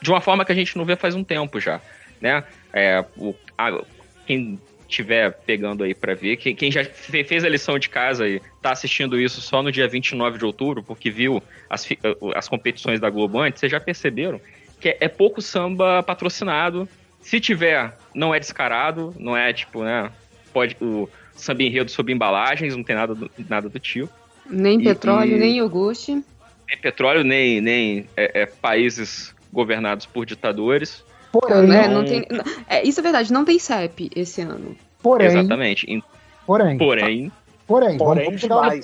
de 0.00 0.10
uma 0.10 0.20
forma 0.20 0.44
que 0.44 0.52
a 0.52 0.54
gente 0.54 0.76
não 0.76 0.84
vê 0.84 0.96
faz 0.96 1.14
um 1.14 1.24
tempo 1.24 1.60
já, 1.60 1.80
né? 2.20 2.44
É, 2.72 3.04
o, 3.16 3.34
a- 3.58 3.82
quem 4.26 4.58
tiver 4.88 5.30
pegando 5.46 5.84
aí 5.84 5.94
para 5.94 6.14
ver, 6.14 6.36
quem, 6.38 6.56
quem 6.56 6.72
já 6.72 6.82
fe- 6.82 7.22
fez 7.22 7.44
a 7.44 7.48
lição 7.48 7.78
de 7.78 7.88
casa 7.88 8.26
e 8.26 8.40
tá 8.62 8.72
assistindo 8.72 9.20
isso 9.20 9.40
só 9.40 9.62
no 9.62 9.70
dia 9.70 9.86
29 9.86 10.38
de 10.38 10.44
outubro, 10.44 10.82
porque 10.82 11.10
viu 11.10 11.42
as, 11.68 11.84
fi- 11.84 11.98
as 12.34 12.48
competições 12.48 12.98
da 12.98 13.10
Globo 13.10 13.38
antes, 13.38 13.60
vocês 13.60 13.70
já 13.70 13.78
perceberam 13.78 14.40
que 14.80 14.88
é, 14.88 14.96
é 15.00 15.08
pouco 15.08 15.42
samba 15.42 16.02
patrocinado, 16.02 16.88
se 17.20 17.38
tiver, 17.38 17.96
não 18.14 18.34
é 18.34 18.40
descarado, 18.40 19.14
não 19.18 19.36
é 19.36 19.52
tipo, 19.52 19.82
né? 19.84 20.10
Pode 20.52 20.76
o 20.80 21.08
samba 21.34 21.62
enredo 21.62 21.90
sob 21.90 22.10
embalagens, 22.12 22.74
não 22.74 22.82
tem 22.82 22.96
nada 22.96 23.14
do, 23.14 23.30
nada 23.48 23.68
do 23.68 23.78
tipo. 23.78 24.08
Nem 24.48 24.80
E- 24.80 24.84
petróleo, 24.84 25.36
e- 25.36 25.38
nem 25.38 25.56
iogurte. 25.58 26.12
Nem 26.12 26.78
petróleo, 26.80 27.22
nem, 27.24 27.60
nem 27.60 28.08
é, 28.16 28.42
é, 28.42 28.46
países 28.46 29.34
governados 29.52 30.06
por 30.06 30.24
ditadores. 30.24 31.04
Porém, 31.32 31.70
É, 31.72 31.88
não- 31.88 31.94
não 31.94 32.04
tem, 32.04 32.26
é, 32.68 32.82
isso 32.86 33.00
é 33.00 33.02
verdade, 33.02 33.32
não 33.32 33.44
tem 33.44 33.58
CEP 33.58 34.10
esse 34.16 34.40
ano. 34.40 34.76
Porém, 35.02 35.26
Exatamente. 35.26 35.84
Em- 35.90 36.02
porém, 36.46 36.78
Porém. 36.78 37.32
porém, 37.66 37.98
Porém 37.98 38.24
vamos 38.24 38.40
chegar 38.40 38.56
porém. 38.60 38.80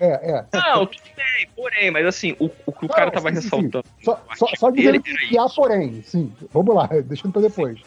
É, 0.00 0.06
é. 0.32 0.44
Não, 0.52 0.86
tudo 0.86 1.02
bem, 1.16 1.48
porém, 1.54 1.90
mas 1.90 2.04
assim, 2.06 2.34
o, 2.40 2.46
o 2.66 2.72
que 2.72 2.84
o 2.84 2.88
Não, 2.88 2.94
cara 2.94 3.10
tava 3.10 3.28
sim, 3.30 3.36
sim, 3.36 3.40
sim. 3.42 3.44
ressaltando 3.56 3.84
Só, 4.02 4.20
só, 4.34 4.46
só 4.58 4.70
dizendo 4.70 5.00
que 5.02 5.38
há 5.38 5.46
porém, 5.48 6.02
sim. 6.02 6.32
Vamos 6.52 6.74
lá, 6.74 6.86
deixando 7.04 7.32
pra 7.32 7.42
depois. 7.42 7.78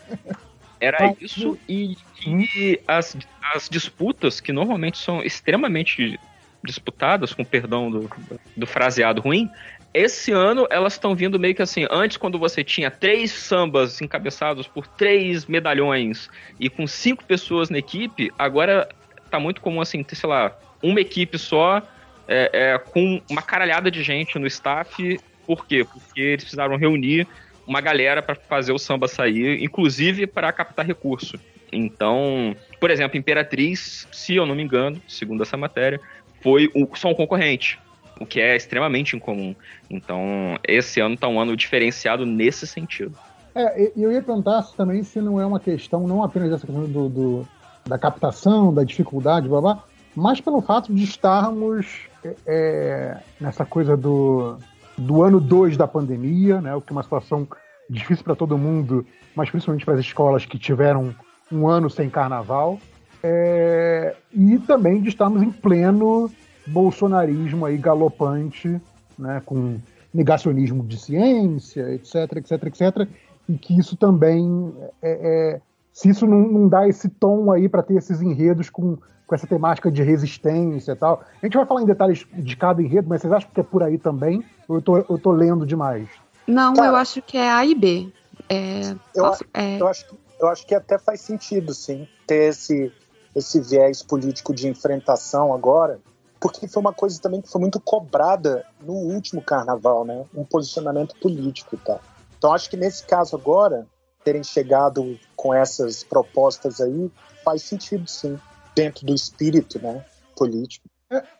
era 0.79 0.97
Ah, 1.09 1.13
isso 1.19 1.57
e 1.67 1.97
que 2.15 2.79
as, 2.87 3.17
as 3.53 3.67
disputas, 3.67 4.39
que 4.39 4.53
normalmente 4.53 4.97
são 4.97 5.21
extremamente 5.21 6.17
disputadas, 6.63 7.33
com 7.33 7.43
perdão 7.43 7.89
do, 7.91 8.09
do 8.55 8.65
fraseado 8.67 9.21
ruim, 9.21 9.49
esse 9.97 10.31
ano 10.31 10.67
elas 10.69 10.93
estão 10.93 11.15
vindo 11.15 11.39
meio 11.39 11.55
que 11.55 11.61
assim, 11.61 11.87
antes 11.89 12.17
quando 12.17 12.37
você 12.37 12.63
tinha 12.63 12.91
três 12.91 13.31
sambas 13.31 14.01
encabeçados 14.01 14.67
por 14.67 14.85
três 14.85 15.45
medalhões 15.45 16.29
e 16.59 16.69
com 16.69 16.85
cinco 16.85 17.23
pessoas 17.25 17.69
na 17.69 17.77
equipe, 17.77 18.31
agora 18.37 18.87
tá 19.29 19.39
muito 19.39 19.59
comum 19.59 19.81
assim, 19.81 20.03
ter, 20.03 20.15
sei 20.15 20.29
lá, 20.29 20.57
uma 20.81 21.01
equipe 21.01 21.37
só 21.37 21.81
é, 22.27 22.49
é, 22.53 22.77
com 22.77 23.21
uma 23.29 23.41
caralhada 23.41 23.89
de 23.89 24.03
gente 24.03 24.37
no 24.37 24.47
staff. 24.47 25.19
Por 25.45 25.65
quê? 25.65 25.85
Porque 25.85 26.19
eles 26.21 26.43
precisaram 26.43 26.75
reunir 26.75 27.27
uma 27.65 27.81
galera 27.81 28.21
para 28.21 28.35
fazer 28.35 28.71
o 28.71 28.77
samba 28.77 29.07
sair, 29.07 29.63
inclusive 29.63 30.27
para 30.27 30.51
captar 30.51 30.85
recurso. 30.85 31.39
Então, 31.71 32.55
por 32.79 32.89
exemplo, 32.91 33.17
Imperatriz, 33.17 34.07
se 34.11 34.35
eu 34.35 34.45
não 34.45 34.55
me 34.55 34.63
engano, 34.63 35.01
segundo 35.07 35.43
essa 35.43 35.57
matéria, 35.57 35.99
foi 36.41 36.69
o, 36.73 36.87
só 36.95 37.09
um 37.09 37.13
concorrente, 37.13 37.77
o 38.19 38.25
que 38.25 38.39
é 38.39 38.55
extremamente 38.55 39.15
incomum. 39.15 39.55
Então, 39.89 40.57
esse 40.67 40.99
ano 40.99 41.17
tá 41.17 41.27
um 41.27 41.39
ano 41.39 41.55
diferenciado 41.55 42.25
nesse 42.25 42.65
sentido. 42.67 43.15
É, 43.55 43.91
eu 43.95 44.11
ia 44.11 44.21
perguntar 44.21 44.63
também 44.75 45.01
se 45.03 45.19
não 45.19 45.41
é 45.41 45.45
uma 45.45 45.59
questão, 45.59 46.07
não 46.07 46.23
apenas 46.23 46.49
dessa 46.49 46.65
questão 46.65 46.85
do, 46.85 47.09
do- 47.09 47.47
da 47.87 47.97
captação, 47.97 48.73
da 48.73 48.83
dificuldade, 48.83 49.47
blá, 49.47 49.61
blá, 49.61 49.83
mas 50.15 50.41
pelo 50.41 50.61
fato 50.61 50.93
de 50.93 51.03
estarmos 51.03 52.01
é, 52.23 52.35
é, 52.45 53.17
nessa 53.39 53.65
coisa 53.65 53.95
do, 53.95 54.57
do 54.97 55.23
ano 55.23 55.39
2 55.39 55.77
da 55.77 55.87
pandemia, 55.87 56.59
né, 56.61 56.75
o 56.75 56.81
que 56.81 56.91
é 56.91 56.95
uma 56.95 57.03
situação 57.03 57.47
difícil 57.89 58.23
para 58.23 58.35
todo 58.35 58.57
mundo, 58.57 59.05
mas 59.33 59.49
principalmente 59.49 59.85
para 59.85 59.93
as 59.93 60.01
escolas 60.01 60.45
que 60.45 60.59
tiveram 60.59 61.15
um 61.51 61.67
ano 61.67 61.89
sem 61.89 62.09
carnaval, 62.09 62.77
é, 63.23 64.15
e 64.33 64.59
também 64.59 65.01
de 65.01 65.09
estarmos 65.09 65.41
em 65.41 65.49
pleno 65.49 66.29
bolsonarismo 66.67 67.65
aí 67.65 67.77
galopante, 67.77 68.79
né, 69.17 69.41
com 69.45 69.77
negacionismo 70.13 70.83
de 70.83 70.99
ciência, 70.99 71.93
etc, 71.93 72.15
etc, 72.37 72.51
etc, 72.65 73.09
e 73.49 73.57
que 73.57 73.77
isso 73.77 73.95
também, 73.95 74.73
é, 75.01 75.11
é, 75.55 75.61
se 75.93 76.09
isso 76.09 76.25
não, 76.27 76.39
não 76.39 76.67
dá 76.67 76.87
esse 76.87 77.07
tom 77.07 77.51
aí 77.51 77.69
para 77.69 77.83
ter 77.83 77.95
esses 77.95 78.21
enredos 78.21 78.69
com, 78.69 78.97
com 79.25 79.35
essa 79.35 79.47
temática 79.47 79.91
de 79.91 80.03
resistência 80.03 80.91
e 80.91 80.95
tal. 80.95 81.23
A 81.41 81.45
gente 81.45 81.55
vai 81.57 81.65
falar 81.65 81.81
em 81.81 81.85
detalhes 81.85 82.25
de 82.33 82.55
cada 82.57 82.81
enredo, 82.81 83.07
mas 83.09 83.21
vocês 83.21 83.31
acham 83.33 83.49
que 83.53 83.59
é 83.59 83.63
por 83.63 83.83
aí 83.83 83.97
também? 83.97 84.43
Ou 84.67 84.77
eu 84.77 84.81
tô, 84.81 84.97
eu 84.97 85.17
tô 85.17 85.31
lendo 85.31 85.65
demais? 85.65 86.07
Não, 86.47 86.73
Cara, 86.73 86.87
eu 86.89 86.95
acho 86.95 87.21
que 87.21 87.37
é 87.37 87.49
A 87.49 87.65
e 87.65 87.75
B. 87.75 88.09
É, 88.49 88.91
Eu, 89.15 89.23
posso- 89.25 89.43
é, 89.53 89.79
eu, 89.81 89.87
acho, 89.87 90.07
que- 90.07 90.17
eu 90.39 90.47
acho 90.47 90.67
que 90.67 90.75
até 90.75 90.97
faz 90.97 91.21
sentido, 91.21 91.73
sim, 91.73 92.07
ter 92.25 92.49
esse, 92.49 92.91
esse 93.35 93.59
viés 93.61 94.01
político 94.01 94.53
de 94.53 94.67
enfrentação 94.67 95.53
agora, 95.53 95.99
porque 96.39 96.67
foi 96.67 96.81
uma 96.81 96.93
coisa 96.93 97.19
também 97.21 97.41
que 97.41 97.49
foi 97.49 97.61
muito 97.61 97.79
cobrada 97.79 98.65
no 98.81 98.93
último 98.93 99.41
carnaval, 99.41 100.05
né? 100.05 100.25
Um 100.35 100.43
posicionamento 100.43 101.15
político 101.19 101.75
e 101.75 101.77
tal. 101.79 102.01
Então 102.37 102.53
acho 102.53 102.69
que 102.69 102.77
nesse 102.77 103.05
caso 103.05 103.35
agora, 103.35 103.87
terem 104.23 104.43
chegado 104.43 105.19
com 105.35 105.53
essas 105.53 106.03
propostas 106.03 106.79
aí, 106.81 107.11
faz 107.43 107.63
sentido, 107.63 108.07
sim, 108.07 108.37
dentro 108.75 109.05
do 109.05 109.13
espírito, 109.13 109.79
né? 109.81 110.03
Político. 110.35 110.85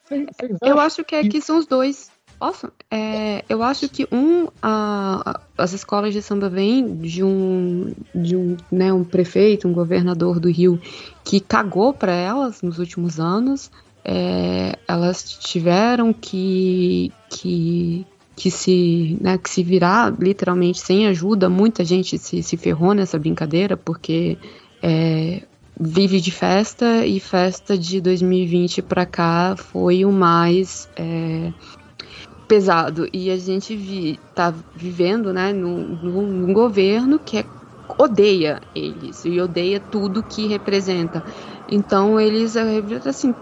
Vocês 0.08 0.28
Eu 0.62 0.80
acho 0.80 1.04
que 1.04 1.16
aqui 1.16 1.42
são 1.42 1.58
os 1.58 1.68
dois. 1.68 2.10
Posso? 2.40 2.72
É, 2.92 3.44
eu 3.50 3.64
acho 3.64 3.90
que 3.90 4.08
um, 4.12 4.48
a- 4.62 5.22
a- 5.26 5.42
as 5.58 5.74
escolas 5.74 6.14
de 6.14 6.22
samba 6.22 6.48
vêm 6.48 6.96
de 6.98 7.24
um, 7.24 7.94
de 8.14 8.36
um, 8.36 8.56
né, 8.72 8.94
um 8.94 9.04
prefeito, 9.04 9.68
um 9.68 9.74
governador 9.74 10.40
do 10.40 10.50
Rio 10.50 10.80
que 11.24 11.40
cagou 11.40 11.94
para 11.94 12.12
elas 12.14 12.62
nos 12.62 12.78
últimos 12.78 13.20
anos. 13.20 13.72
É, 14.10 14.80
elas 14.88 15.22
tiveram 15.24 16.14
que, 16.14 17.12
que, 17.30 18.06
que, 18.38 18.50
se, 18.50 19.18
né, 19.20 19.38
que 19.38 19.50
se 19.50 19.62
virar 19.64 20.16
literalmente 20.18 20.80
sem 20.80 21.08
ajuda. 21.08 21.50
Muita 21.50 21.84
gente 21.84 22.18
se, 22.18 22.42
se 22.42 22.56
ferrou 22.56 22.94
nessa 22.94 23.20
brincadeira 23.20 23.76
porque 23.76 24.38
é, 24.82 25.42
vive 25.80 26.22
de 26.22 26.32
festa 26.32 27.06
e 27.06 27.20
festa 27.20 27.78
de 27.78 28.00
2020 28.00 28.82
para 28.82 29.06
cá 29.06 29.56
foi 29.58 30.06
o 30.06 30.12
mais 30.12 30.88
é, 30.98 31.52
pesado 32.48 33.08
e 33.14 33.30
a 33.30 33.38
gente 33.38 33.76
vi, 33.76 34.20
tá 34.34 34.54
vivendo 34.74 35.34
né 35.34 35.52
num, 35.52 35.98
num- 36.02 36.54
governo 36.54 37.20
que 37.20 37.40
é- 37.40 37.46
odeia 38.00 38.60
eles 38.76 39.24
e 39.26 39.40
odeia 39.40 39.80
tudo 39.80 40.24
que 40.24 40.48
representa 40.48 41.24
então 41.68 42.20
eles 42.20 42.56
assim 43.06 43.34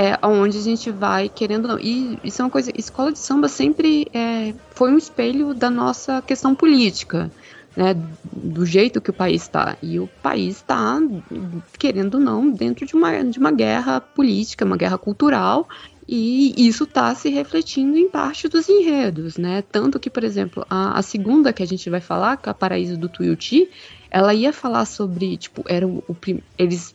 é 0.00 0.18
aonde 0.22 0.56
a 0.56 0.62
gente 0.62 0.90
vai 0.90 1.28
querendo 1.28 1.68
não 1.68 1.78
e 1.78 2.18
isso 2.24 2.40
é 2.40 2.44
uma 2.46 2.50
coisa 2.50 2.72
escola 2.74 3.12
de 3.12 3.18
samba 3.18 3.48
sempre 3.48 4.08
é, 4.14 4.54
foi 4.70 4.90
um 4.90 4.96
espelho 4.96 5.52
da 5.52 5.68
nossa 5.68 6.22
questão 6.22 6.54
política 6.54 7.30
né, 7.76 7.94
do 8.32 8.64
jeito 8.64 9.00
que 9.00 9.10
o 9.10 9.12
país 9.12 9.42
está. 9.42 9.76
E 9.80 10.00
o 10.00 10.08
país 10.22 10.56
está, 10.56 10.98
querendo 11.78 12.18
não, 12.18 12.50
dentro 12.50 12.84
de 12.84 12.94
uma, 12.94 13.22
de 13.22 13.38
uma 13.38 13.52
guerra 13.52 14.00
política, 14.00 14.64
uma 14.64 14.76
guerra 14.76 14.98
cultural, 14.98 15.68
e 16.08 16.66
isso 16.66 16.82
está 16.84 17.14
se 17.14 17.28
refletindo 17.28 17.96
em 17.96 18.08
parte 18.08 18.48
dos 18.48 18.68
enredos, 18.68 19.36
né? 19.36 19.62
Tanto 19.70 20.00
que, 20.00 20.10
por 20.10 20.24
exemplo, 20.24 20.66
a, 20.68 20.98
a 20.98 21.02
segunda 21.02 21.52
que 21.52 21.62
a 21.62 21.66
gente 21.66 21.88
vai 21.88 22.00
falar, 22.00 22.36
que 22.36 22.48
é 22.48 22.50
a 22.50 22.54
Paraíso 22.54 22.96
do 22.98 23.08
Tuiuti, 23.08 23.70
ela 24.10 24.34
ia 24.34 24.52
falar 24.52 24.84
sobre, 24.86 25.36
tipo, 25.36 25.62
era 25.68 25.86
o, 25.86 26.02
o 26.08 26.16
eles 26.58 26.92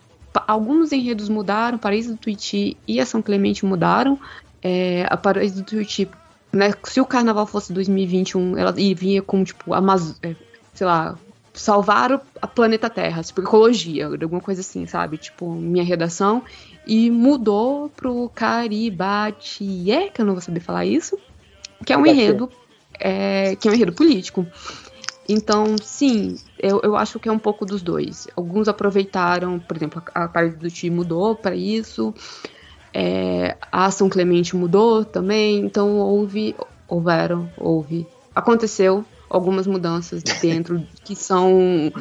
alguns 0.48 0.92
enredos 0.92 1.30
mudaram, 1.30 1.77
Paraíso 1.77 2.13
do 2.13 2.18
Tuiuti 2.18 2.77
e 2.88 3.00
a 3.00 3.06
São 3.06 3.22
Clemente 3.22 3.65
mudaram. 3.65 4.20
É, 4.62 5.06
a 5.10 5.18
Paraíso 5.18 5.56
do 5.56 5.63
Tuiuti, 5.63 6.10
né, 6.51 6.74
se 6.84 7.00
o 7.00 7.06
carnaval 7.06 7.46
fosse 7.46 7.72
2021, 7.74 8.58
ela 8.58 8.74
e 8.77 8.94
vinha 8.94 9.22
com, 9.22 9.44
tipo, 9.44 9.74
Amaz 9.74 10.18
é, 10.24 10.36
sei 10.74 10.88
lá, 10.88 11.18
salvar 11.54 12.12
o 12.12 12.22
a 12.42 12.48
planeta 12.48 12.89
Terra, 12.89 13.24
tipo, 13.24 13.42
ecologia, 13.42 14.08
alguma 14.08 14.42
coisa 14.42 14.62
assim, 14.62 14.86
sabe? 14.86 15.18
Tipo, 15.18 15.51
minha 15.51 15.84
redação. 15.84 16.44
E 16.86 17.10
mudou 17.10 17.89
pro 17.89 18.30
Caribatie, 18.36 20.12
que 20.13 20.22
eu 20.22 20.25
não 20.25 20.34
vou 20.34 20.42
saber 20.42 20.60
falar 20.60 20.86
isso, 20.86 21.18
que 21.84 21.92
é 21.92 21.98
um 21.98 22.06
enredo, 22.06 22.51
é, 23.00 23.56
que 23.56 23.68
é 23.68 23.72
um 23.72 23.74
enredo 23.74 23.94
político. 23.94 24.46
Então, 25.27 25.75
sim, 25.82 26.38
eu, 26.60 26.79
eu 26.84 26.96
acho 26.96 27.20
que 27.20 27.27
é 27.27 27.32
um 27.32 27.39
pouco 27.39 27.65
dos 27.65 27.82
dois. 27.82 28.27
Alguns 28.36 28.67
aproveitaram, 28.67 29.60
por 29.60 29.75
exemplo, 29.75 30.03
a, 30.13 30.25
a 30.25 30.27
parte 30.27 30.55
do 30.55 30.70
time 30.70 30.96
mudou 30.96 31.36
para 31.36 31.55
isso, 31.55 32.13
é, 32.94 33.58
a 33.72 33.89
São 33.91 34.08
Clemente 34.08 34.55
mudou 34.55 35.03
também, 35.03 35.60
então 35.60 35.98
houve, 35.98 36.55
houveram, 36.88 37.50
houve, 37.58 38.08
aconteceu 38.34 39.03
algumas 39.29 39.67
mudanças 39.67 40.24
dentro 40.41 40.86
que 41.03 41.15
são, 41.15 41.91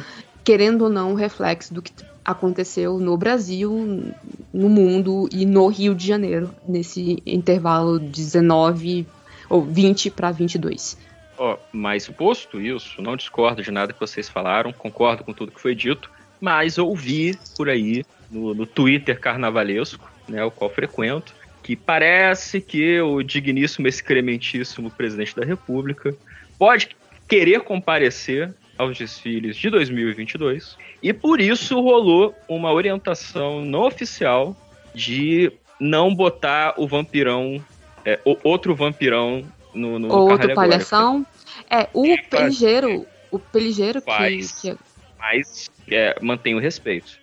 querendo 0.43 0.83
ou 0.83 0.89
não, 0.89 1.13
reflexo 1.15 1.73
do 1.73 1.81
que 1.81 1.91
aconteceu 2.23 2.97
no 2.97 3.17
Brasil, 3.17 4.13
no 4.53 4.69
mundo 4.69 5.27
e 5.31 5.45
no 5.45 5.67
Rio 5.67 5.93
de 5.93 6.07
Janeiro, 6.07 6.49
nesse 6.67 7.21
intervalo 7.25 7.99
de 7.99 8.23
19 8.23 9.05
ou 9.49 9.63
20 9.63 10.09
para 10.11 10.31
22. 10.31 10.97
Ó, 11.37 11.57
mas 11.71 12.07
posto 12.07 12.61
isso, 12.61 13.01
não 13.01 13.15
discordo 13.15 13.61
de 13.61 13.71
nada 13.71 13.91
que 13.91 13.99
vocês 13.99 14.29
falaram, 14.29 14.71
concordo 14.71 15.23
com 15.23 15.33
tudo 15.33 15.51
que 15.51 15.59
foi 15.59 15.75
dito, 15.75 16.09
mas 16.39 16.77
ouvi 16.77 17.37
por 17.57 17.69
aí 17.69 18.05
no, 18.31 18.53
no 18.53 18.65
Twitter 18.65 19.19
carnavalesco, 19.19 20.09
né, 20.27 20.43
o 20.43 20.51
qual 20.51 20.69
frequento, 20.69 21.33
que 21.61 21.75
parece 21.75 22.61
que 22.61 23.01
o 23.01 23.21
digníssimo, 23.23 23.87
excrementíssimo 23.87 24.89
presidente 24.91 25.35
da 25.35 25.43
República 25.43 26.15
pode 26.57 26.89
querer 27.27 27.61
comparecer 27.61 28.53
aos 28.77 28.97
desfiles 28.97 29.57
de 29.57 29.69
2022 29.69 30.77
e 31.01 31.11
por 31.11 31.39
isso 31.39 31.79
rolou 31.81 32.35
uma 32.47 32.71
orientação 32.71 33.63
não 33.63 33.81
oficial 33.81 34.55
de 34.93 35.51
não 35.79 36.13
botar 36.13 36.73
o 36.77 36.87
vampirão, 36.87 37.63
é, 38.05 38.19
outro 38.43 38.75
vampirão 38.75 39.43
no, 39.75 39.99
no 39.99 40.07
Outro 40.07 40.27
carro 40.37 40.43
alegórico. 40.43 40.55
palhação. 40.55 41.25
É, 41.69 41.87
o 41.93 42.05
É, 42.05 42.17
peligeiro, 42.17 43.05
o 43.31 43.39
peligeiro 43.39 44.01
que, 44.01 44.05
Faz. 44.07 44.51
que 44.61 44.75
mas 45.19 45.69
é, 45.89 46.15
mantém 46.21 46.55
o 46.55 46.59
respeito. 46.59 47.17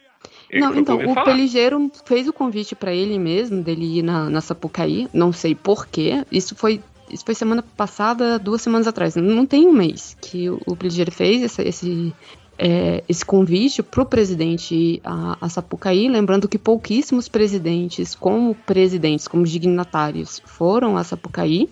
É, 0.50 0.58
Não, 0.58 0.72
eu 0.72 0.80
então, 0.80 0.96
o 0.98 1.14
falar. 1.14 1.24
Peligeiro 1.24 1.90
fez 2.04 2.28
o 2.28 2.32
convite 2.32 2.74
pra 2.74 2.92
ele 2.92 3.18
mesmo, 3.18 3.62
dele 3.62 3.98
ir 3.98 4.02
na, 4.02 4.28
na 4.28 4.40
Sapucaí, 4.40 5.08
não 5.12 5.32
sei 5.32 5.54
porquê. 5.54 6.24
Isso 6.30 6.54
foi, 6.54 6.80
isso 7.10 7.24
foi 7.24 7.34
semana 7.34 7.62
passada, 7.76 8.38
duas 8.38 8.60
semanas 8.60 8.86
atrás. 8.86 9.14
Não 9.16 9.46
tem 9.46 9.66
um 9.66 9.72
mês 9.72 10.16
que 10.20 10.50
o, 10.50 10.60
o 10.66 10.76
Peligeiro 10.76 11.10
fez 11.12 11.42
essa, 11.42 11.62
esse, 11.62 12.12
é, 12.58 13.02
esse 13.08 13.24
convite 13.24 13.82
para 13.82 14.02
o 14.02 14.06
presidente 14.06 15.00
a, 15.04 15.38
a 15.40 15.48
Sapucaí, 15.48 16.08
lembrando 16.08 16.48
que 16.48 16.58
pouquíssimos 16.58 17.28
presidentes, 17.28 18.14
como 18.14 18.54
presidentes, 18.54 19.26
como 19.28 19.44
dignatários, 19.44 20.42
foram 20.44 20.96
a 20.96 21.04
Sapucaí, 21.04 21.68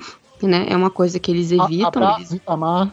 né? 0.46 0.66
É 0.68 0.76
uma 0.76 0.90
coisa 0.90 1.18
que 1.18 1.30
eles 1.30 1.50
evitam. 1.52 2.02
A, 2.02 2.14
a 2.14 2.18
eles... 2.18 2.32
Itamar. 2.32 2.92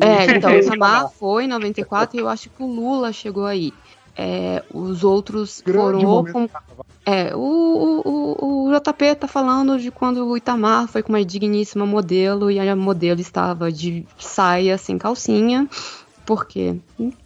É, 0.00 0.36
então, 0.36 0.50
o 0.52 0.56
Itamar 0.58 1.10
foi 1.10 1.44
em 1.44 1.48
94 1.48 2.16
e 2.16 2.20
eu 2.20 2.28
acho 2.28 2.50
que 2.50 2.62
o 2.62 2.66
Lula 2.66 3.12
chegou 3.12 3.46
aí. 3.46 3.72
É, 4.16 4.62
os 4.72 5.04
outros 5.04 5.62
Grande 5.64 6.04
foram 6.04 6.32
com... 6.32 6.48
É, 7.06 7.34
o, 7.34 8.02
o, 8.04 8.68
o, 8.68 8.78
JP 8.78 9.14
tá 9.14 9.26
falando 9.26 9.78
de 9.78 9.90
quando 9.90 10.26
o 10.26 10.36
Itamar 10.36 10.86
foi 10.86 11.02
com 11.02 11.10
uma 11.10 11.24
digníssima 11.24 11.86
modelo 11.86 12.50
e 12.50 12.60
a 12.60 12.76
modelo 12.76 13.20
estava 13.20 13.72
de 13.72 14.06
saia 14.18 14.76
sem 14.76 14.98
calcinha, 14.98 15.66
porque 16.26 16.76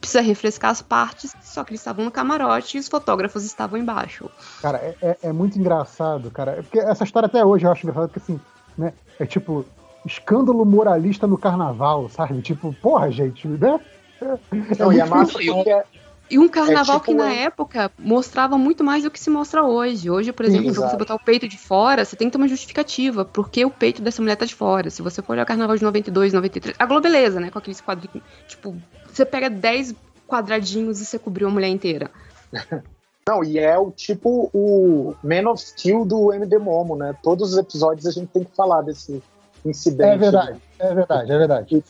precisa 0.00 0.20
refrescar 0.20 0.70
as 0.70 0.80
partes, 0.80 1.34
só 1.42 1.64
que 1.64 1.72
eles 1.72 1.80
estavam 1.80 2.04
no 2.04 2.10
camarote 2.10 2.76
e 2.76 2.80
os 2.80 2.88
fotógrafos 2.88 3.44
estavam 3.44 3.78
embaixo. 3.78 4.30
Cara, 4.62 4.78
é, 4.78 4.96
é, 5.02 5.18
é 5.24 5.32
muito 5.32 5.58
engraçado, 5.58 6.30
cara. 6.30 6.52
É 6.52 6.62
porque 6.62 6.78
essa 6.78 7.04
história 7.04 7.26
até 7.26 7.44
hoje 7.44 7.66
eu 7.66 7.72
acho 7.72 7.84
engraçado, 7.84 8.08
porque 8.08 8.20
assim, 8.20 8.40
né? 8.78 8.92
É 9.18 9.26
tipo, 9.26 9.64
escândalo 10.04 10.64
moralista 10.64 11.26
no 11.26 11.38
carnaval, 11.38 12.08
sabe? 12.08 12.40
Tipo, 12.42 12.72
porra, 12.74 13.10
gente, 13.10 13.46
né? 13.48 13.80
É 14.20 14.38
Não, 14.78 14.92
e 14.92 15.00
a 15.00 15.06
massa 15.06 15.38
é, 15.40 15.84
e 16.30 16.38
um 16.38 16.48
carnaval 16.48 16.96
é 16.96 16.98
tipo 16.98 17.04
que 17.04 17.14
na 17.14 17.32
época 17.32 17.92
mostrava 17.98 18.56
muito 18.56 18.82
mais 18.82 19.02
do 19.02 19.10
que 19.10 19.20
se 19.20 19.28
mostra 19.28 19.62
hoje. 19.62 20.10
Hoje, 20.10 20.32
por 20.32 20.46
exemplo, 20.46 20.72
Sim, 20.72 20.80
pra 20.80 20.90
você 20.90 20.96
botar 20.96 21.14
o 21.14 21.18
peito 21.18 21.46
de 21.46 21.58
fora, 21.58 22.04
você 22.04 22.16
tem 22.16 22.28
que 22.28 22.32
ter 22.32 22.38
uma 22.38 22.48
justificativa. 22.48 23.24
Porque 23.24 23.64
o 23.64 23.70
peito 23.70 24.00
dessa 24.00 24.22
mulher 24.22 24.36
tá 24.36 24.46
de 24.46 24.54
fora. 24.54 24.88
Se 24.88 25.02
você 25.02 25.20
for 25.20 25.32
olhar 25.32 25.42
o 25.42 25.46
carnaval 25.46 25.76
de 25.76 25.82
92, 25.82 26.32
93. 26.32 26.76
A 26.78 26.86
Globo 26.86 27.02
beleza, 27.02 27.38
né? 27.40 27.50
Com 27.50 27.58
aqueles 27.58 27.80
quadrinhos. 27.80 28.22
Tipo, 28.48 28.74
você 29.06 29.24
pega 29.26 29.50
10 29.50 29.94
quadradinhos 30.26 31.00
e 31.00 31.04
você 31.04 31.18
cobriu 31.18 31.48
a 31.48 31.50
mulher 31.50 31.68
inteira. 31.68 32.10
Não, 33.26 33.42
e 33.42 33.58
é 33.58 33.78
o 33.78 33.90
tipo 33.90 34.50
o 34.52 35.14
Man 35.22 35.50
of 35.50 35.62
Steel 35.62 36.04
do 36.04 36.32
MD 36.32 36.58
Momo, 36.58 36.94
né? 36.94 37.14
Todos 37.22 37.52
os 37.52 37.58
episódios 37.58 38.06
a 38.06 38.10
gente 38.10 38.28
tem 38.28 38.44
que 38.44 38.54
falar 38.54 38.82
desse 38.82 39.22
incidente. 39.64 40.10
É 40.10 40.16
verdade, 40.16 40.52
né? 40.52 40.60
é 40.78 40.94
verdade, 40.94 41.32
é 41.32 41.38
verdade. 41.38 41.68
Sim, 41.70 41.82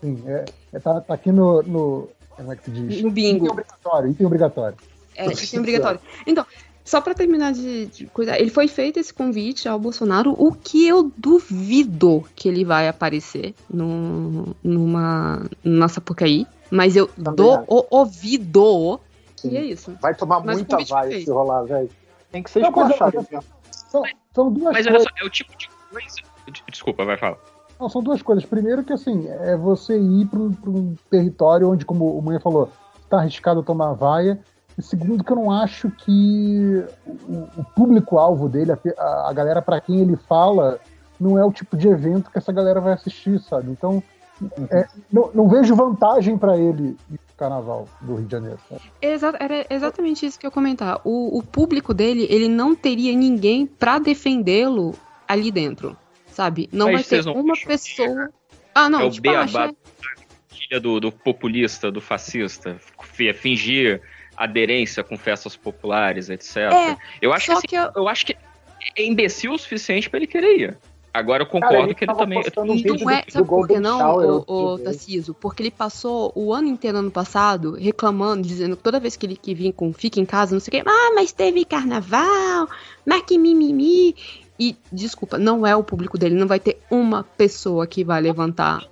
sim 0.00 0.22
é, 0.26 0.44
é, 0.72 0.78
tá, 0.78 1.00
tá 1.00 1.14
aqui 1.14 1.32
no, 1.32 1.62
no 1.62 2.08
como 2.38 2.52
é 2.52 2.56
que 2.56 2.64
se 2.64 2.70
diz? 2.70 3.02
No 3.02 3.10
bingo. 3.10 3.46
Item 3.46 3.50
obrigatório, 3.50 4.10
item 4.10 4.26
obrigatório. 4.26 4.76
É, 5.16 5.26
item 5.26 5.58
obrigatório. 5.58 6.00
Então, 6.26 6.46
só 6.84 7.00
para 7.00 7.14
terminar 7.14 7.52
de, 7.52 7.86
de 7.86 8.06
coisa, 8.06 8.38
ele 8.38 8.48
foi 8.48 8.68
feito 8.68 8.98
esse 8.98 9.12
convite 9.12 9.68
ao 9.68 9.78
Bolsonaro, 9.78 10.34
o 10.38 10.52
que 10.52 10.86
eu 10.86 11.12
duvido 11.16 12.24
que 12.36 12.48
ele 12.48 12.64
vai 12.64 12.88
aparecer 12.88 13.54
no, 13.68 14.54
numa, 14.62 15.44
numa 15.64 15.88
Sapucaí, 15.88 16.46
mas 16.70 16.94
eu 16.94 17.08
Também 17.08 17.34
dou 17.34 17.54
é. 17.56 17.64
o 17.68 17.86
ouvido. 17.90 19.00
Sim. 19.40 19.50
E 19.50 19.56
é 19.56 19.62
isso. 19.62 19.96
Vai 20.00 20.14
tomar 20.14 20.44
mas 20.44 20.56
muita 20.56 20.78
vai 20.84 21.12
se 21.12 21.30
rolar, 21.30 21.62
velho. 21.62 21.90
Tem 22.30 22.42
que 22.42 22.50
ser 22.50 22.62
esculachado. 22.62 23.26
São, 23.70 24.02
são 24.34 24.52
duas 24.52 24.72
Mas 24.72 24.86
olha 24.86 25.00
só, 25.00 25.08
é 25.20 25.24
o 25.24 25.30
tipo 25.30 25.56
de 25.56 25.68
coisa. 25.90 26.16
Desculpa, 26.70 27.04
vai 27.04 27.16
falar. 27.16 27.38
Não, 27.78 27.88
são 27.88 28.02
duas 28.02 28.20
coisas. 28.20 28.44
Primeiro 28.44 28.82
que 28.82 28.92
assim, 28.92 29.28
é 29.28 29.56
você 29.56 29.98
ir 29.98 30.26
para 30.26 30.40
um 30.40 30.96
território 31.10 31.70
onde, 31.70 31.84
como 31.84 32.18
o 32.18 32.22
Manhã 32.22 32.40
falou, 32.40 32.70
está 33.02 33.18
arriscado 33.18 33.62
tomar 33.62 33.92
vaia. 33.92 34.38
E 34.76 34.82
segundo 34.82 35.24
que 35.24 35.32
eu 35.32 35.36
não 35.36 35.50
acho 35.50 35.90
que 35.90 36.84
o, 37.06 37.60
o 37.60 37.64
público-alvo 37.74 38.48
dele, 38.48 38.72
a, 38.72 39.28
a 39.28 39.32
galera 39.32 39.62
para 39.62 39.80
quem 39.80 40.00
ele 40.00 40.16
fala, 40.16 40.78
não 41.18 41.38
é 41.38 41.44
o 41.44 41.52
tipo 41.52 41.76
de 41.76 41.88
evento 41.88 42.30
que 42.30 42.38
essa 42.38 42.52
galera 42.52 42.80
vai 42.80 42.92
assistir, 42.92 43.40
sabe? 43.40 43.70
Então, 43.70 44.02
é, 44.70 44.86
não, 45.12 45.30
não, 45.34 45.48
vejo 45.48 45.74
vantagem 45.74 46.36
para 46.36 46.56
ele 46.56 46.96
no 47.08 47.18
carnaval 47.36 47.88
do 48.00 48.16
Rio 48.16 48.26
de 48.26 48.32
Janeiro. 48.32 48.58
Exa 49.00 49.34
era 49.38 49.66
exatamente 49.70 50.26
isso 50.26 50.38
que 50.38 50.46
eu 50.46 50.48
ia 50.48 50.52
comentar. 50.52 51.00
O, 51.04 51.38
o 51.38 51.42
público 51.42 51.94
dele, 51.94 52.26
ele 52.30 52.48
não 52.48 52.74
teria 52.74 53.14
ninguém 53.14 53.66
para 53.66 53.98
defendê-lo 53.98 54.94
ali 55.26 55.50
dentro 55.50 55.96
sabe? 56.38 56.68
Não 56.72 56.92
Mas 56.92 57.08
vai 57.08 57.20
ter 57.20 57.28
uma 57.28 57.54
pessoa. 57.54 58.30
Ah, 58.72 58.88
não, 58.88 59.00
é 59.00 59.04
o 59.06 59.10
tipo, 59.10 59.22
beabá 59.22 59.72
achei... 60.52 60.80
do, 60.80 61.00
do 61.00 61.10
populista, 61.10 61.90
do 61.90 62.00
fascista, 62.00 62.80
fingir 63.34 64.00
aderência 64.36 65.02
com 65.02 65.18
festas 65.18 65.56
populares, 65.56 66.30
etc. 66.30 66.56
É, 66.56 66.96
eu 67.20 67.32
acho 67.32 67.46
que, 67.46 67.52
assim, 67.52 67.66
que 67.66 67.74
eu... 67.74 67.90
eu... 67.96 68.08
acho 68.08 68.24
que 68.24 68.36
é 68.96 69.04
imbecil 69.04 69.52
o 69.52 69.58
suficiente 69.58 70.08
para 70.08 70.20
ele 70.20 70.28
querer 70.28 70.60
ir. 70.60 70.78
Agora 71.12 71.42
eu 71.42 71.46
concordo 71.46 71.76
Cara, 71.76 71.94
que 71.94 72.04
ele 72.04 72.14
também. 72.14 72.42
Não 73.00 73.10
é, 73.10 73.24
sabe 73.28 73.48
por 73.48 73.66
que 73.66 73.80
não, 73.80 74.44
o, 74.46 74.72
o 74.74 74.78
Tarciso? 74.78 75.34
Porque 75.34 75.62
ele 75.62 75.70
passou 75.70 76.32
o 76.34 76.52
ano 76.52 76.68
inteiro 76.68 76.98
ano 76.98 77.10
passado 77.10 77.74
reclamando, 77.74 78.46
dizendo 78.46 78.76
que 78.76 78.82
toda 78.82 79.00
vez 79.00 79.16
que 79.16 79.26
ele 79.26 79.36
que 79.36 79.54
vinha 79.54 79.72
com 79.72 79.92
fica 79.92 80.20
em 80.20 80.24
casa, 80.24 80.54
não 80.54 80.60
sei 80.60 80.80
o 80.80 80.84
quê, 80.84 80.90
ah, 80.90 81.12
mas 81.14 81.32
teve 81.32 81.64
carnaval, 81.64 82.68
mas 83.04 83.22
que 83.22 83.38
mimimi. 83.38 84.14
E, 84.60 84.76
desculpa, 84.92 85.38
não 85.38 85.66
é 85.66 85.74
o 85.74 85.84
público 85.84 86.18
dele, 86.18 86.34
não 86.34 86.46
vai 86.46 86.58
ter 86.58 86.78
uma 86.90 87.22
pessoa 87.22 87.86
que 87.86 88.04
vai 88.04 88.20
levantar. 88.20 88.84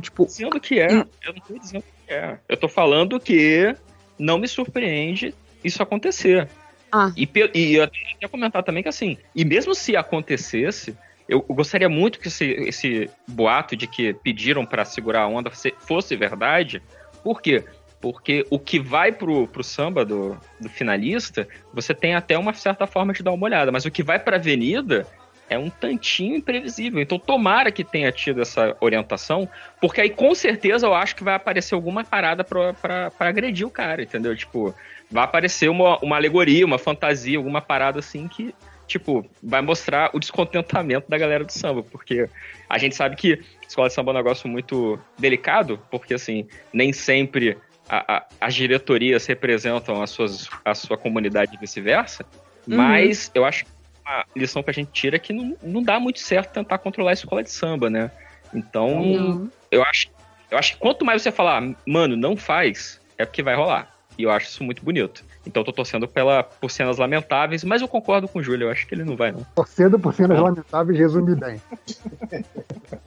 Tipo. 0.00 0.26
Dizendo 0.26 0.60
que 0.60 0.78
é, 0.78 1.06
eu 1.22 1.32
não 1.32 1.40
tô 1.40 1.58
dizendo 1.58 1.82
que 1.82 2.12
é. 2.12 2.38
Eu 2.48 2.56
tô 2.56 2.68
falando 2.68 3.18
que 3.18 3.74
não 4.18 4.38
me 4.38 4.46
surpreende 4.46 5.34
isso 5.62 5.82
acontecer. 5.82 6.48
Ah. 6.92 7.12
E, 7.16 7.28
e 7.54 7.74
eu 7.74 7.90
ia 8.22 8.28
comentar 8.28 8.62
também 8.62 8.82
que 8.82 8.88
assim, 8.88 9.18
e 9.34 9.44
mesmo 9.44 9.74
se 9.74 9.96
acontecesse, 9.96 10.96
eu 11.28 11.40
gostaria 11.40 11.88
muito 11.88 12.18
que 12.18 12.28
esse, 12.28 12.44
esse 12.44 13.10
boato 13.26 13.76
de 13.76 13.86
que 13.86 14.12
pediram 14.14 14.64
para 14.66 14.84
segurar 14.84 15.22
a 15.22 15.28
onda 15.28 15.50
fosse 15.78 16.16
verdade. 16.16 16.82
Por 17.22 17.40
quê? 17.40 17.64
Porque 18.00 18.46
o 18.50 18.58
que 18.58 18.78
vai 18.78 19.10
pro, 19.10 19.48
pro 19.48 19.64
samba 19.64 20.04
do, 20.04 20.36
do 20.60 20.68
finalista, 20.68 21.48
você 21.72 21.94
tem 21.94 22.14
até 22.14 22.36
uma 22.36 22.52
certa 22.52 22.86
forma 22.86 23.14
de 23.14 23.22
dar 23.22 23.32
uma 23.32 23.46
olhada, 23.46 23.72
mas 23.72 23.86
o 23.86 23.90
que 23.90 24.02
vai 24.02 24.18
pra 24.18 24.36
avenida 24.36 25.06
é 25.48 25.58
um 25.58 25.70
tantinho 25.70 26.36
imprevisível. 26.36 27.00
Então, 27.00 27.18
tomara 27.18 27.70
que 27.70 27.84
tenha 27.84 28.10
tido 28.12 28.42
essa 28.42 28.76
orientação, 28.80 29.48
porque 29.80 30.00
aí 30.00 30.10
com 30.10 30.34
certeza 30.34 30.86
eu 30.86 30.94
acho 30.94 31.16
que 31.16 31.24
vai 31.24 31.34
aparecer 31.34 31.74
alguma 31.74 32.04
parada 32.04 32.44
para 32.44 33.10
agredir 33.20 33.66
o 33.66 33.70
cara, 33.70 34.02
entendeu? 34.02 34.36
Tipo, 34.36 34.74
vai 35.10 35.24
aparecer 35.24 35.68
uma, 35.68 35.98
uma 36.00 36.16
alegoria, 36.16 36.66
uma 36.66 36.78
fantasia, 36.78 37.38
alguma 37.38 37.60
parada 37.60 37.98
assim 37.98 38.28
que, 38.28 38.54
tipo, 38.86 39.24
vai 39.42 39.60
mostrar 39.60 40.10
o 40.12 40.18
descontentamento 40.18 41.08
da 41.08 41.18
galera 41.18 41.44
do 41.44 41.52
samba, 41.52 41.82
porque 41.82 42.28
a 42.68 42.78
gente 42.78 42.94
sabe 42.94 43.16
que 43.16 43.42
escola 43.66 43.88
de 43.88 43.94
samba 43.94 44.10
é 44.10 44.14
um 44.14 44.16
negócio 44.16 44.48
muito 44.48 44.98
delicado, 45.18 45.80
porque 45.90 46.14
assim, 46.14 46.46
nem 46.72 46.92
sempre 46.92 47.56
a, 47.88 48.16
a, 48.16 48.26
as 48.40 48.54
diretorias 48.54 49.26
representam 49.26 50.02
as 50.02 50.10
suas, 50.10 50.48
a 50.64 50.74
sua 50.74 50.96
comunidade 50.96 51.54
e 51.54 51.58
vice-versa, 51.58 52.24
uhum. 52.66 52.76
mas 52.76 53.30
eu 53.34 53.44
acho 53.44 53.64
que 53.64 53.70
a 54.06 54.24
lição 54.36 54.62
que 54.62 54.70
a 54.70 54.74
gente 54.74 54.90
tira 54.92 55.16
é 55.16 55.18
que 55.18 55.32
não, 55.32 55.56
não 55.62 55.82
dá 55.82 55.98
muito 55.98 56.20
certo 56.20 56.52
tentar 56.52 56.78
controlar 56.78 57.10
a 57.10 57.14
escola 57.14 57.42
de 57.42 57.50
samba, 57.50 57.88
né? 57.88 58.10
Então, 58.52 59.50
eu 59.70 59.82
acho, 59.82 60.08
eu 60.50 60.58
acho 60.58 60.74
que 60.74 60.78
quanto 60.78 61.04
mais 61.04 61.22
você 61.22 61.32
falar, 61.32 61.74
mano, 61.86 62.16
não 62.16 62.36
faz, 62.36 63.00
é 63.18 63.24
porque 63.24 63.42
vai 63.42 63.54
rolar. 63.54 63.92
E 64.16 64.22
eu 64.22 64.30
acho 64.30 64.46
isso 64.46 64.62
muito 64.62 64.84
bonito. 64.84 65.24
Então 65.46 65.60
eu 65.60 65.64
tô 65.64 65.72
torcendo 65.72 66.08
pela, 66.08 66.42
por 66.42 66.70
cenas 66.70 66.98
lamentáveis, 66.98 67.64
mas 67.64 67.82
eu 67.82 67.88
concordo 67.88 68.26
com 68.28 68.38
o 68.38 68.42
Júlio, 68.42 68.66
eu 68.66 68.70
acho 68.70 68.86
que 68.86 68.94
ele 68.94 69.04
não 69.04 69.16
vai, 69.16 69.32
não. 69.32 69.44
Torcendo 69.54 69.98
por 69.98 70.14
cenas 70.14 70.40
lamentáveis 70.40 70.98
resume 70.98 71.34
bem. 71.34 71.60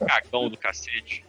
Cagão 0.06 0.48
do 0.48 0.56
cacete. 0.56 1.24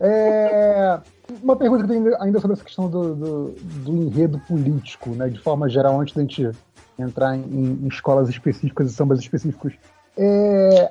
É, 0.00 0.98
uma 1.42 1.54
pergunta 1.54 1.84
que 1.84 1.92
eu 1.92 2.02
tenho 2.02 2.22
ainda 2.22 2.40
sobre 2.40 2.54
essa 2.54 2.64
questão 2.64 2.88
do, 2.88 3.14
do, 3.14 3.48
do, 3.50 3.92
enredo 3.92 4.38
político, 4.40 5.10
né, 5.10 5.28
de 5.28 5.38
forma 5.38 5.68
geral, 5.68 6.00
antes 6.00 6.14
da 6.14 6.22
gente 6.22 6.50
entrar 6.98 7.36
em, 7.36 7.42
em 7.82 7.88
escolas 7.88 8.28
específicas 8.28 8.90
e 8.90 8.94
sambas 8.94 9.20
específicos. 9.20 9.74
É, 10.16 10.90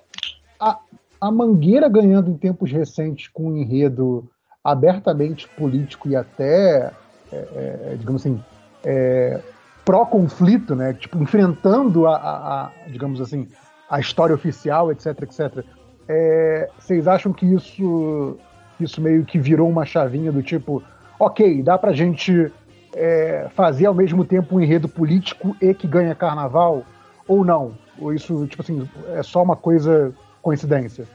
a, 0.60 0.80
a 1.20 1.32
Mangueira 1.32 1.90
ganhando 1.90 2.30
em 2.30 2.38
tempos 2.38 2.72
recentes 2.72 3.28
com 3.28 3.50
um 3.50 3.58
enredo 3.58 4.30
abertamente 4.64 5.48
político 5.50 6.08
e 6.08 6.16
até, 6.16 6.92
é, 7.32 7.36
é, 7.92 7.96
digamos 7.98 8.22
assim, 8.22 8.42
é, 8.84 9.40
pró-conflito, 9.86 10.76
né, 10.76 10.94
tipo, 10.94 11.18
enfrentando 11.22 12.06
a, 12.08 12.16
a, 12.16 12.66
a, 12.66 12.72
digamos 12.88 13.20
assim, 13.22 13.48
a 13.90 14.00
história 14.00 14.36
oficial, 14.36 14.92
etc, 14.92 15.22
etc. 15.24 15.66
É, 16.08 16.70
vocês 16.78 17.08
acham 17.08 17.34
que 17.34 17.46
isso 17.46 18.38
isso 18.80 19.02
meio 19.02 19.26
que 19.26 19.38
virou 19.38 19.70
uma 19.70 19.86
chavinha 19.86 20.32
do 20.32 20.42
tipo, 20.42 20.82
ok, 21.20 21.62
dá 21.62 21.78
pra 21.78 21.92
gente 21.92 22.52
é, 22.94 23.50
fazer 23.54 23.88
ao 23.88 23.94
mesmo 23.94 24.24
tempo 24.24 24.56
um 24.56 24.62
enredo 24.62 24.88
político 24.88 25.56
e 25.62 25.74
que 25.74 25.88
ganha 25.88 26.16
carnaval, 26.16 26.86
ou 27.28 27.44
não? 27.44 27.74
Ou 28.00 28.14
isso, 28.14 28.48
tipo 28.48 28.62
assim, 28.62 28.88
é 29.14 29.22
só 29.22 29.44
uma 29.44 29.56
coisa 29.56 30.14
coincidência? 30.42 31.06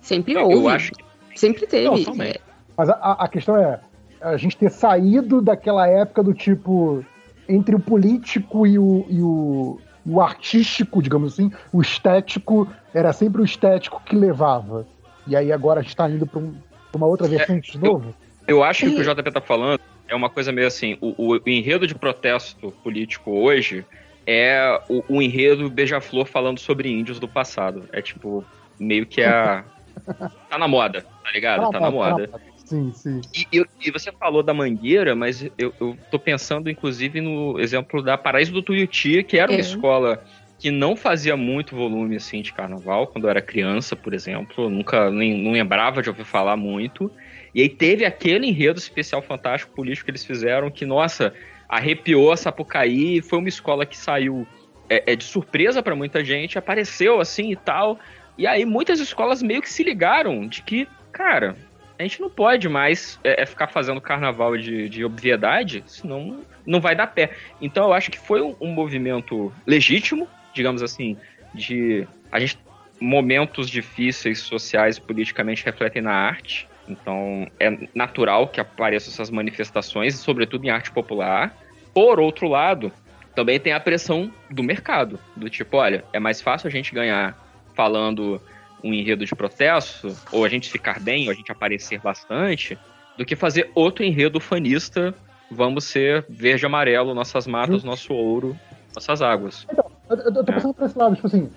Sempre 0.00 0.36
houve. 0.36 0.54
Eu 0.54 0.68
acho 0.68 0.92
que... 0.92 1.04
Sempre 1.38 1.66
teve. 1.66 1.84
Não, 1.84 2.22
é. 2.22 2.36
Mas 2.76 2.88
a, 2.88 2.94
a 2.94 3.28
questão 3.28 3.56
é 3.56 3.80
a 4.22 4.36
gente 4.36 4.56
ter 4.56 4.70
saído 4.70 5.40
daquela 5.40 5.88
época 5.88 6.22
do 6.22 6.32
tipo 6.32 7.04
entre 7.48 7.74
o 7.74 7.80
político 7.80 8.66
e 8.66 8.78
o, 8.78 9.04
e 9.08 9.20
o, 9.20 9.80
o 10.06 10.20
artístico, 10.20 11.02
digamos 11.02 11.34
assim, 11.34 11.50
o 11.72 11.82
estético, 11.82 12.68
era 12.94 13.12
sempre 13.12 13.42
o 13.42 13.44
estético 13.44 14.00
que 14.04 14.16
levava. 14.16 14.86
E 15.26 15.36
aí 15.36 15.52
agora 15.52 15.80
a 15.80 15.82
gente 15.82 15.90
está 15.90 16.08
indo 16.08 16.26
para 16.26 16.40
um, 16.40 16.54
uma 16.94 17.06
outra 17.06 17.28
vertente 17.28 17.70
é, 17.70 17.72
de 17.72 17.84
novo? 17.84 18.14
Eu 18.46 18.62
acho 18.62 18.86
que 18.86 18.88
o 18.88 18.94
que 18.96 19.08
o 19.08 19.14
JP 19.14 19.30
tá 19.30 19.40
falando 19.40 19.80
é 20.08 20.14
uma 20.14 20.30
coisa 20.30 20.52
meio 20.52 20.66
assim, 20.66 20.96
o, 21.00 21.14
o, 21.16 21.40
o 21.44 21.48
enredo 21.48 21.86
de 21.86 21.94
protesto 21.94 22.70
político 22.82 23.30
hoje 23.30 23.84
é 24.26 24.80
o, 24.88 25.16
o 25.16 25.22
enredo 25.22 25.68
beija-flor 25.68 26.26
falando 26.26 26.58
sobre 26.58 26.90
índios 26.90 27.18
do 27.18 27.28
passado. 27.28 27.88
É 27.92 28.00
tipo, 28.00 28.44
meio 28.78 29.06
que 29.06 29.22
a... 29.22 29.64
tá 30.48 30.58
na 30.58 30.68
moda, 30.68 31.04
tá 31.24 31.30
ligado? 31.32 31.70
Tá 31.70 31.80
na 31.80 31.90
moda. 31.90 32.30
Sim, 32.72 32.90
sim. 32.94 33.20
E, 33.34 33.66
e, 33.86 33.90
você 33.90 34.10
falou 34.10 34.42
da 34.42 34.54
Mangueira, 34.54 35.14
mas 35.14 35.42
eu, 35.58 35.74
eu 35.78 35.94
tô 36.10 36.18
pensando, 36.18 36.70
inclusive, 36.70 37.20
no 37.20 37.60
exemplo 37.60 38.02
da 38.02 38.16
Paraíso 38.16 38.50
do 38.50 38.62
Tuiuti, 38.62 39.22
que 39.24 39.36
era 39.36 39.52
uma 39.52 39.58
é. 39.58 39.60
escola 39.60 40.24
que 40.58 40.70
não 40.70 40.96
fazia 40.96 41.36
muito 41.36 41.76
volume 41.76 42.16
assim 42.16 42.40
de 42.40 42.50
carnaval 42.50 43.08
quando 43.08 43.24
eu 43.24 43.30
era 43.30 43.42
criança, 43.42 43.94
por 43.94 44.14
exemplo, 44.14 44.64
eu 44.64 44.70
nunca 44.70 45.10
nem 45.10 45.36
não 45.36 45.52
lembrava 45.52 46.00
de 46.00 46.08
ouvir 46.08 46.24
falar 46.24 46.56
muito. 46.56 47.12
E 47.54 47.60
aí 47.60 47.68
teve 47.68 48.06
aquele 48.06 48.46
enredo 48.46 48.78
especial 48.78 49.20
fantástico 49.20 49.74
político 49.74 50.06
que 50.06 50.12
eles 50.12 50.24
fizeram 50.24 50.70
que, 50.70 50.86
nossa, 50.86 51.34
arrepiou 51.68 52.32
a 52.32 52.38
Sapucaí, 52.38 53.20
foi 53.20 53.38
uma 53.38 53.50
escola 53.50 53.84
que 53.84 53.98
saiu 53.98 54.46
é, 54.88 55.12
é 55.12 55.16
de 55.16 55.24
surpresa 55.24 55.82
para 55.82 55.94
muita 55.94 56.24
gente, 56.24 56.56
apareceu 56.56 57.20
assim 57.20 57.52
e 57.52 57.56
tal. 57.56 57.98
E 58.38 58.46
aí 58.46 58.64
muitas 58.64 58.98
escolas 58.98 59.42
meio 59.42 59.60
que 59.60 59.68
se 59.68 59.82
ligaram 59.82 60.46
de 60.46 60.62
que, 60.62 60.88
cara, 61.12 61.54
a 62.02 62.06
gente 62.06 62.20
não 62.20 62.30
pode 62.30 62.68
mais 62.68 63.18
é, 63.22 63.42
é, 63.42 63.46
ficar 63.46 63.68
fazendo 63.68 64.00
carnaval 64.00 64.56
de, 64.56 64.88
de 64.88 65.04
obviedade, 65.04 65.82
senão 65.86 66.40
não 66.66 66.80
vai 66.80 66.94
dar 66.94 67.06
pé. 67.06 67.30
Então 67.60 67.84
eu 67.84 67.92
acho 67.92 68.10
que 68.10 68.18
foi 68.18 68.42
um, 68.42 68.54
um 68.60 68.68
movimento 68.68 69.52
legítimo, 69.66 70.28
digamos 70.52 70.82
assim, 70.82 71.16
de 71.54 72.06
a 72.30 72.40
gente 72.40 72.58
momentos 73.00 73.68
difíceis 73.68 74.40
sociais 74.40 74.98
politicamente 74.98 75.64
refletem 75.64 76.02
na 76.02 76.12
arte. 76.12 76.68
Então 76.88 77.46
é 77.58 77.88
natural 77.94 78.48
que 78.48 78.60
apareçam 78.60 79.12
essas 79.12 79.30
manifestações, 79.30 80.14
sobretudo 80.14 80.64
em 80.64 80.70
arte 80.70 80.90
popular. 80.90 81.56
Por 81.94 82.20
outro 82.20 82.48
lado, 82.48 82.92
também 83.34 83.58
tem 83.58 83.72
a 83.72 83.80
pressão 83.80 84.32
do 84.50 84.62
mercado, 84.62 85.18
do 85.36 85.48
tipo, 85.48 85.76
olha, 85.76 86.04
é 86.12 86.18
mais 86.18 86.40
fácil 86.40 86.68
a 86.68 86.70
gente 86.70 86.94
ganhar 86.94 87.36
falando 87.74 88.40
um 88.82 88.92
enredo 88.92 89.24
de 89.24 89.34
processo, 89.34 90.16
ou 90.32 90.44
a 90.44 90.48
gente 90.48 90.70
ficar 90.70 91.00
bem, 91.00 91.26
ou 91.26 91.32
a 91.32 91.34
gente 91.34 91.50
aparecer 91.52 92.00
bastante, 92.00 92.78
do 93.16 93.24
que 93.24 93.36
fazer 93.36 93.70
outro 93.74 94.04
enredo 94.04 94.40
fanista, 94.40 95.14
vamos 95.50 95.84
ser 95.84 96.24
verde 96.28 96.64
e 96.64 96.66
amarelo, 96.66 97.14
nossas 97.14 97.46
matas, 97.46 97.84
nosso 97.84 98.12
ouro, 98.12 98.56
nossas 98.94 99.22
águas. 99.22 99.66
Então, 99.70 99.84
eu, 100.10 100.16
eu 100.16 100.32
tô 100.32 100.40
é. 100.40 100.44
pensando 100.44 100.70
é. 100.70 100.74
por 100.74 100.86
esse 100.86 100.98
lado, 100.98 101.14
tipo 101.14 101.26
assim, 101.26 101.50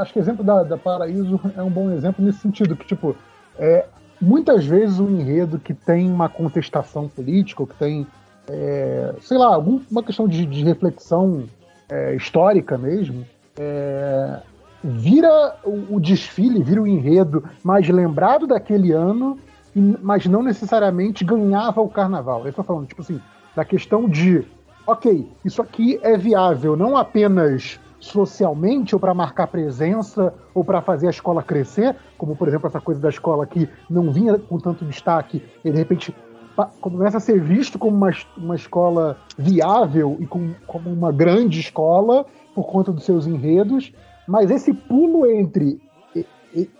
acho 0.00 0.12
que 0.12 0.18
o 0.18 0.22
exemplo 0.22 0.44
da, 0.44 0.62
da 0.62 0.76
Paraíso 0.76 1.40
é 1.56 1.62
um 1.62 1.70
bom 1.70 1.90
exemplo 1.90 2.24
nesse 2.24 2.38
sentido, 2.40 2.76
que, 2.76 2.86
tipo, 2.86 3.16
é, 3.58 3.86
muitas 4.20 4.64
vezes 4.64 4.98
um 4.98 5.20
enredo 5.20 5.58
que 5.58 5.74
tem 5.74 6.10
uma 6.10 6.28
contestação 6.28 7.08
política, 7.08 7.62
ou 7.62 7.66
que 7.66 7.74
tem, 7.74 8.06
é, 8.48 9.14
sei 9.20 9.38
lá, 9.38 9.54
alguma 9.54 10.02
questão 10.02 10.28
de, 10.28 10.44
de 10.46 10.62
reflexão 10.64 11.44
é, 11.88 12.14
histórica 12.14 12.76
mesmo, 12.76 13.26
é, 13.58 14.40
vira 14.88 15.56
o, 15.64 15.96
o, 15.96 16.00
desfile, 16.00 16.62
vira 16.62 16.82
o 16.82 16.86
enredo 16.86 17.44
mais 17.62 17.88
lembrado 17.88 18.46
daquele 18.46 18.92
ano, 18.92 19.38
mas 20.02 20.26
não 20.26 20.42
necessariamente 20.42 21.24
ganhava 21.24 21.80
o 21.80 21.88
carnaval. 21.88 22.46
Eu 22.46 22.52
tô 22.52 22.62
falando, 22.62 22.86
tipo 22.86 23.02
assim, 23.02 23.20
da 23.54 23.64
questão 23.64 24.08
de, 24.08 24.44
ok, 24.86 25.28
isso 25.44 25.60
aqui 25.60 25.98
é 26.02 26.16
viável 26.16 26.76
não 26.76 26.96
apenas 26.96 27.78
socialmente 28.00 28.94
ou 28.94 29.00
para 29.00 29.12
marcar 29.12 29.48
presença 29.48 30.32
ou 30.54 30.64
para 30.64 30.80
fazer 30.80 31.08
a 31.08 31.10
escola 31.10 31.42
crescer, 31.42 31.96
como 32.16 32.36
por 32.36 32.46
exemplo 32.46 32.68
essa 32.68 32.80
coisa 32.80 33.00
da 33.00 33.08
escola 33.08 33.44
que 33.46 33.68
não 33.90 34.12
vinha 34.12 34.38
com 34.38 34.58
tanto 34.58 34.84
destaque 34.84 35.42
e 35.64 35.70
de 35.70 35.76
repente 35.76 36.14
começa 36.80 37.18
a 37.18 37.20
ser 37.20 37.40
visto 37.40 37.78
como 37.78 37.96
uma, 37.96 38.10
uma 38.36 38.56
escola 38.56 39.16
viável 39.36 40.16
e 40.20 40.26
com, 40.26 40.52
como 40.66 40.90
uma 40.90 41.12
grande 41.12 41.60
escola 41.60 42.24
por 42.54 42.66
conta 42.66 42.92
dos 42.92 43.04
seus 43.04 43.26
enredos, 43.26 43.92
mas 44.28 44.50
esse 44.50 44.72
pulo 44.72 45.26
entre 45.26 45.80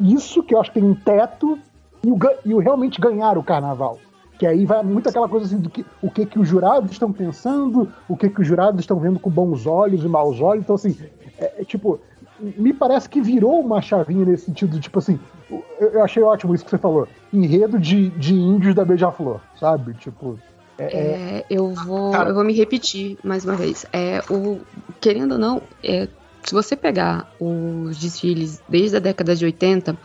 isso 0.00 0.42
que 0.42 0.54
eu 0.54 0.60
acho 0.60 0.70
que 0.70 0.80
tem 0.80 0.88
um 0.88 0.94
teto 0.94 1.58
e 2.04 2.10
o, 2.10 2.18
e 2.44 2.54
o 2.54 2.58
realmente 2.58 3.00
ganhar 3.00 3.36
o 3.36 3.42
carnaval. 3.42 3.98
Que 4.38 4.46
aí 4.46 4.64
vai 4.64 4.82
muito 4.84 5.08
aquela 5.08 5.28
coisa 5.28 5.46
assim 5.46 5.58
do 5.58 5.68
que 5.68 5.84
o 6.00 6.10
que, 6.10 6.24
que 6.24 6.38
os 6.38 6.48
jurados 6.48 6.92
estão 6.92 7.12
pensando, 7.12 7.92
o 8.08 8.16
que, 8.16 8.28
que 8.28 8.40
os 8.40 8.46
jurados 8.46 8.80
estão 8.80 8.98
vendo 8.98 9.18
com 9.18 9.28
bons 9.28 9.66
olhos 9.66 10.04
e 10.04 10.08
maus 10.08 10.40
olhos. 10.40 10.62
Então, 10.62 10.76
assim, 10.76 10.96
é, 11.38 11.60
é, 11.60 11.64
tipo, 11.64 11.98
me 12.40 12.72
parece 12.72 13.08
que 13.08 13.20
virou 13.20 13.58
uma 13.60 13.82
chavinha 13.82 14.24
nesse 14.24 14.44
sentido, 14.44 14.78
tipo 14.78 15.00
assim, 15.00 15.18
eu, 15.50 15.64
eu 15.80 16.04
achei 16.04 16.22
ótimo 16.22 16.54
isso 16.54 16.64
que 16.64 16.70
você 16.70 16.78
falou. 16.78 17.08
Enredo 17.32 17.80
de, 17.80 18.10
de 18.10 18.32
índios 18.32 18.76
da 18.76 18.84
Beija-Flor, 18.84 19.40
sabe? 19.58 19.94
Tipo. 19.94 20.38
É, 20.78 20.84
é, 20.84 20.98
é... 20.98 21.44
eu, 21.50 21.74
vou, 21.74 22.14
eu 22.14 22.34
vou 22.34 22.44
me 22.44 22.52
repetir 22.52 23.18
mais 23.24 23.44
uma 23.44 23.56
vez. 23.56 23.84
É, 23.92 24.20
o, 24.30 24.60
querendo 25.00 25.32
ou 25.32 25.38
não, 25.38 25.60
é, 25.82 26.06
se 26.42 26.54
você 26.54 26.76
pegar 26.76 27.32
os 27.40 27.96
desfiles 27.98 28.62
desde 28.68 28.96
a 28.96 29.00
década 29.00 29.34
de 29.34 29.44
80, 29.44 29.96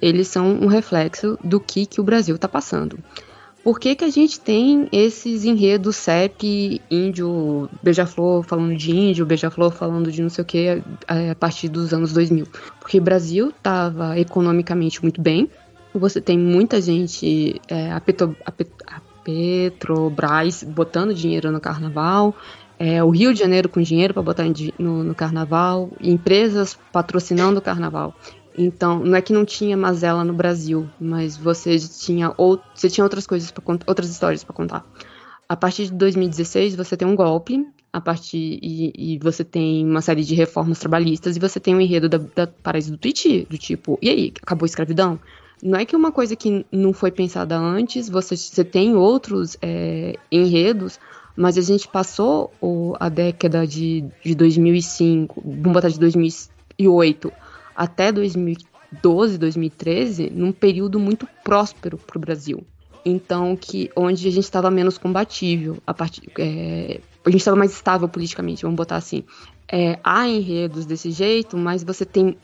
eles 0.00 0.28
são 0.28 0.52
um 0.52 0.66
reflexo 0.66 1.38
do 1.42 1.60
que, 1.60 1.86
que 1.86 2.00
o 2.00 2.04
Brasil 2.04 2.34
está 2.34 2.48
passando. 2.48 2.98
Por 3.62 3.80
que, 3.80 3.94
que 3.94 4.04
a 4.04 4.10
gente 4.10 4.38
tem 4.38 4.86
esses 4.92 5.44
enredos 5.44 5.96
CEP, 5.96 6.82
índio, 6.90 7.70
beija-flor 7.82 8.42
falando 8.42 8.76
de 8.76 8.94
índio, 8.94 9.24
beija-flor 9.24 9.72
falando 9.72 10.12
de 10.12 10.20
não 10.20 10.28
sei 10.28 10.42
o 10.42 10.46
que, 10.46 10.82
a 11.08 11.34
partir 11.34 11.70
dos 11.70 11.94
anos 11.94 12.12
2000? 12.12 12.46
Porque 12.78 12.98
o 12.98 13.02
Brasil 13.02 13.48
estava 13.48 14.18
economicamente 14.18 15.00
muito 15.00 15.18
bem, 15.22 15.48
você 15.94 16.20
tem 16.20 16.36
muita 16.36 16.80
gente, 16.80 17.60
é, 17.68 17.92
a, 17.92 18.00
Petro, 18.00 18.36
a, 18.44 18.52
a 18.94 19.00
Petrobras 19.24 20.62
botando 20.62 21.14
dinheiro 21.14 21.50
no 21.50 21.60
carnaval, 21.60 22.34
é, 22.78 23.02
o 23.02 23.10
Rio 23.10 23.32
de 23.32 23.40
Janeiro 23.40 23.68
com 23.68 23.80
dinheiro 23.80 24.14
para 24.14 24.22
botar 24.22 24.44
no, 24.78 25.04
no, 25.04 25.14
carnaval, 25.14 25.90
empresas 26.00 26.76
patrocinando 26.92 27.58
o 27.58 27.62
carnaval. 27.62 28.14
Então, 28.56 29.00
não 29.00 29.16
é 29.16 29.22
que 29.22 29.32
não 29.32 29.44
tinha 29.44 29.76
mazela 29.76 30.24
no 30.24 30.32
Brasil, 30.32 30.88
mas 31.00 31.36
você 31.36 31.76
tinha, 31.78 32.32
ou, 32.36 32.60
você 32.74 32.88
tinha 32.88 33.04
outras 33.04 33.26
coisas 33.26 33.50
para 33.50 33.62
outras 33.86 34.08
histórias 34.08 34.44
para 34.44 34.54
contar. 34.54 34.84
A 35.48 35.56
partir 35.56 35.86
de 35.86 35.92
2016, 35.92 36.74
você 36.74 36.96
tem 36.96 37.06
um 37.06 37.16
golpe, 37.16 37.66
a 37.92 38.00
partir 38.00 38.58
e, 38.62 38.92
e, 38.96 39.18
você 39.18 39.44
tem 39.44 39.84
uma 39.86 40.00
série 40.00 40.24
de 40.24 40.34
reformas 40.34 40.78
trabalhistas 40.78 41.36
e 41.36 41.40
você 41.40 41.60
tem 41.60 41.74
um 41.74 41.80
enredo 41.80 42.08
da, 42.08 42.18
da 42.18 42.46
Paraíso 42.46 42.92
do 42.92 42.98
Tuiuti, 42.98 43.46
do 43.48 43.58
tipo, 43.58 43.98
e 44.00 44.08
aí, 44.08 44.32
acabou 44.42 44.64
a 44.64 44.66
escravidão? 44.66 45.20
Não 45.62 45.78
é 45.78 45.84
que 45.84 45.94
uma 45.94 46.10
coisa 46.10 46.34
que 46.34 46.66
não 46.72 46.92
foi 46.92 47.10
pensada 47.10 47.56
antes, 47.56 48.08
você, 48.08 48.36
você 48.36 48.64
tem 48.64 48.94
outros 48.96 49.56
é, 49.62 50.16
enredos, 50.30 50.98
mas 51.36 51.58
a 51.58 51.60
gente 51.60 51.88
passou 51.88 52.52
o, 52.60 52.94
a 52.98 53.08
década 53.08 53.66
de, 53.66 54.04
de 54.24 54.34
2005, 54.34 55.42
vamos 55.44 55.72
botar 55.72 55.88
de 55.88 55.98
2008 55.98 57.32
até 57.74 58.12
2012, 58.12 59.38
2013, 59.38 60.30
num 60.30 60.52
período 60.52 61.00
muito 61.00 61.28
próspero 61.42 61.98
para 61.98 62.16
o 62.16 62.20
Brasil. 62.20 62.64
Então, 63.04 63.56
que 63.56 63.90
onde 63.94 64.26
a 64.26 64.30
gente 64.30 64.44
estava 64.44 64.70
menos 64.70 64.96
combatível, 64.96 65.76
a, 65.86 65.94
é, 66.38 67.00
a 67.24 67.30
gente 67.30 67.40
estava 67.40 67.56
mais 67.56 67.72
estável 67.72 68.08
politicamente, 68.08 68.62
vamos 68.62 68.76
botar 68.76 68.96
assim. 68.96 69.24
É, 69.70 69.98
há 70.04 70.26
enredos 70.28 70.86
desse 70.86 71.10
jeito, 71.10 71.56
mas 71.56 71.82
você 71.82 72.04
tem 72.04 72.36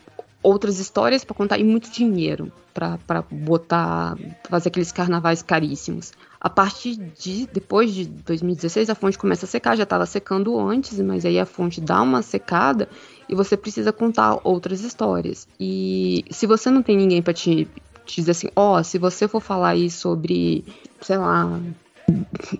outras 0.43 0.79
histórias 0.79 1.23
para 1.23 1.35
contar 1.35 1.57
e 1.59 1.63
muito 1.63 1.91
dinheiro 1.91 2.51
para 2.73 3.23
botar, 3.29 4.17
fazer 4.49 4.69
aqueles 4.69 4.91
carnavais 4.91 5.41
caríssimos. 5.41 6.13
A 6.43 6.49
partir 6.49 6.95
de 6.95 7.45
depois 7.53 7.93
de 7.93 8.05
2016 8.05 8.89
a 8.89 8.95
fonte 8.95 9.15
começa 9.15 9.45
a 9.45 9.47
secar, 9.47 9.77
já 9.77 9.83
estava 9.83 10.07
secando 10.07 10.59
antes, 10.59 10.99
mas 10.99 11.23
aí 11.23 11.37
a 11.37 11.45
fonte 11.45 11.79
dá 11.79 12.01
uma 12.01 12.23
secada 12.23 12.89
e 13.29 13.35
você 13.35 13.55
precisa 13.55 13.93
contar 13.93 14.39
outras 14.43 14.81
histórias. 14.81 15.47
E 15.59 16.25
se 16.31 16.47
você 16.47 16.71
não 16.71 16.81
tem 16.81 16.97
ninguém 16.97 17.21
para 17.21 17.31
te, 17.31 17.67
te 18.07 18.15
dizer 18.15 18.31
assim, 18.31 18.47
ó, 18.55 18.79
oh, 18.79 18.83
se 18.83 18.97
você 18.97 19.27
for 19.27 19.39
falar 19.39 19.69
aí 19.69 19.87
sobre, 19.87 20.65
sei 20.99 21.17
lá, 21.17 21.59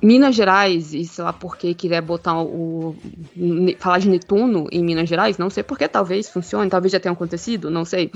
Minas 0.01 0.35
Gerais, 0.35 0.93
e 0.93 1.05
sei 1.05 1.23
lá 1.23 1.33
por 1.33 1.57
que 1.57 1.73
quiser 1.73 2.01
botar 2.01 2.41
o. 2.41 2.95
falar 3.79 3.99
de 3.99 4.09
Netuno 4.09 4.67
em 4.71 4.83
Minas 4.83 5.07
Gerais, 5.07 5.37
não 5.37 5.49
sei 5.49 5.63
porque 5.63 5.87
talvez 5.87 6.29
funcione, 6.29 6.69
talvez 6.69 6.91
já 6.91 6.99
tenha 6.99 7.13
acontecido, 7.13 7.69
não 7.69 7.85
sei. 7.85 8.11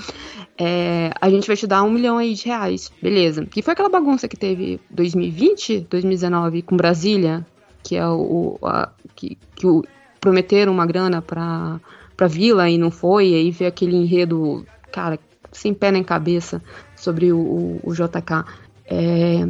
É, 0.57 1.11
a 1.19 1.29
gente 1.29 1.47
vai 1.47 1.55
te 1.55 1.67
dar 1.67 1.83
um 1.83 1.91
milhão 1.91 2.17
aí 2.17 2.33
de 2.33 2.45
reais, 2.45 2.91
beleza. 3.01 3.45
Que 3.45 3.61
foi 3.61 3.73
aquela 3.73 3.89
bagunça 3.89 4.27
que 4.27 4.37
teve 4.37 4.79
2020, 4.89 5.87
2019 5.89 6.61
com 6.61 6.75
Brasília, 6.75 7.45
que 7.83 7.95
é 7.95 8.07
o. 8.07 8.57
A, 8.63 8.89
que, 9.15 9.37
que 9.55 9.67
o, 9.67 9.83
prometeram 10.19 10.73
uma 10.73 10.85
grana 10.85 11.21
pra, 11.21 11.79
pra 12.17 12.27
vila 12.27 12.69
e 12.69 12.77
não 12.77 12.89
foi, 12.89 13.29
e 13.29 13.35
aí 13.35 13.51
veio 13.51 13.69
aquele 13.69 13.95
enredo, 13.95 14.65
cara, 14.91 15.19
sem 15.51 15.73
pé 15.73 15.91
nem 15.91 16.03
cabeça 16.03 16.61
sobre 16.95 17.31
o, 17.31 17.37
o, 17.37 17.79
o 17.83 17.93
JK. 17.93 18.43
É, 18.87 19.47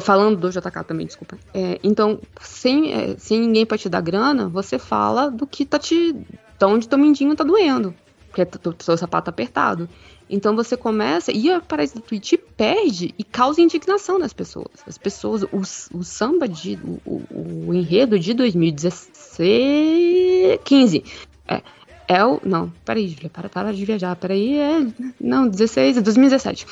Falando 0.00 0.36
do 0.36 0.50
JK 0.50 0.84
também, 0.86 1.06
desculpa. 1.06 1.36
É, 1.52 1.78
então, 1.82 2.20
sem, 2.40 2.92
é, 2.92 3.16
sem 3.18 3.40
ninguém 3.40 3.66
pra 3.66 3.76
te 3.76 3.88
dar 3.88 4.00
grana, 4.00 4.48
você 4.48 4.78
fala 4.78 5.30
do 5.30 5.46
que 5.46 5.64
tá 5.64 5.78
te. 5.78 6.12
de 6.12 6.64
onde 6.64 6.88
teu 6.88 6.98
mindinho 6.98 7.36
tá 7.36 7.44
doendo. 7.44 7.94
porque 8.28 8.42
o 8.42 8.82
seu 8.82 8.96
sapato 8.96 9.30
apertado. 9.30 9.88
Então 10.28 10.56
você 10.56 10.76
começa, 10.76 11.30
e 11.30 11.48
a 11.50 11.60
Paraíso 11.60 11.94
do 11.96 12.00
Twitch 12.00 12.34
perde 12.56 13.14
e 13.18 13.24
causa 13.24 13.60
indignação 13.60 14.18
nas 14.18 14.32
pessoas. 14.32 14.68
As 14.86 14.96
pessoas, 14.96 15.42
o, 15.42 15.98
o 15.98 16.02
samba 16.02 16.48
de. 16.48 16.78
O, 16.82 17.20
o, 17.30 17.66
o 17.68 17.74
enredo 17.74 18.18
de 18.18 18.32
2016. 18.32 20.60
15. 20.64 21.04
É, 21.46 21.60
é 22.08 22.24
o. 22.24 22.40
Não, 22.42 22.72
peraí, 22.84 23.08
Julia, 23.08 23.28
para, 23.28 23.50
para 23.50 23.72
de 23.72 23.84
viajar. 23.84 24.16
Peraí, 24.16 24.58
é. 24.58 24.86
Não, 25.20 25.46
16, 25.46 26.00
2017. 26.00 26.66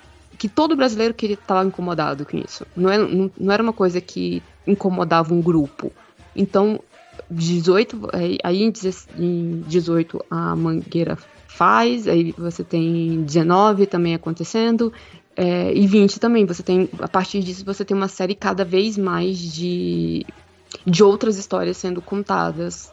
Que 0.45 0.49
todo 0.49 0.75
brasileiro 0.75 1.12
que 1.12 1.25
estava 1.25 1.65
incomodado 1.65 2.23
com 2.23 2.38
isso. 2.38 2.67
Não, 2.77 2.88
é, 2.88 2.99
não, 2.99 3.31
não 3.36 3.51
era 3.51 3.63
uma 3.63 3.73
coisa 3.73 3.99
que 3.99 4.43
incomodava 4.67 5.34
um 5.34 5.41
grupo. 5.41 5.91
Então, 6.36 6.79
18, 7.31 8.10
aí 8.43 8.63
em 9.17 9.63
18 9.67 10.23
a 10.29 10.55
Mangueira 10.55 11.17
faz, 11.47 12.08
aí 12.08 12.31
você 12.38 12.63
tem 12.63 13.23
19 13.23 13.88
também 13.88 14.13
acontecendo, 14.13 14.93
é, 15.36 15.73
e 15.73 15.88
20 15.88 16.19
também. 16.19 16.45
Você 16.45 16.62
tem, 16.62 16.88
a 16.99 17.08
partir 17.08 17.41
disso, 17.41 17.65
você 17.65 17.84
tem 17.84 17.97
uma 17.97 18.08
série 18.08 18.36
cada 18.36 18.63
vez 18.63 18.99
mais 18.99 19.39
de, 19.39 20.27
de 20.86 21.03
outras 21.03 21.39
histórias 21.39 21.77
sendo 21.77 22.03
contadas, 22.03 22.91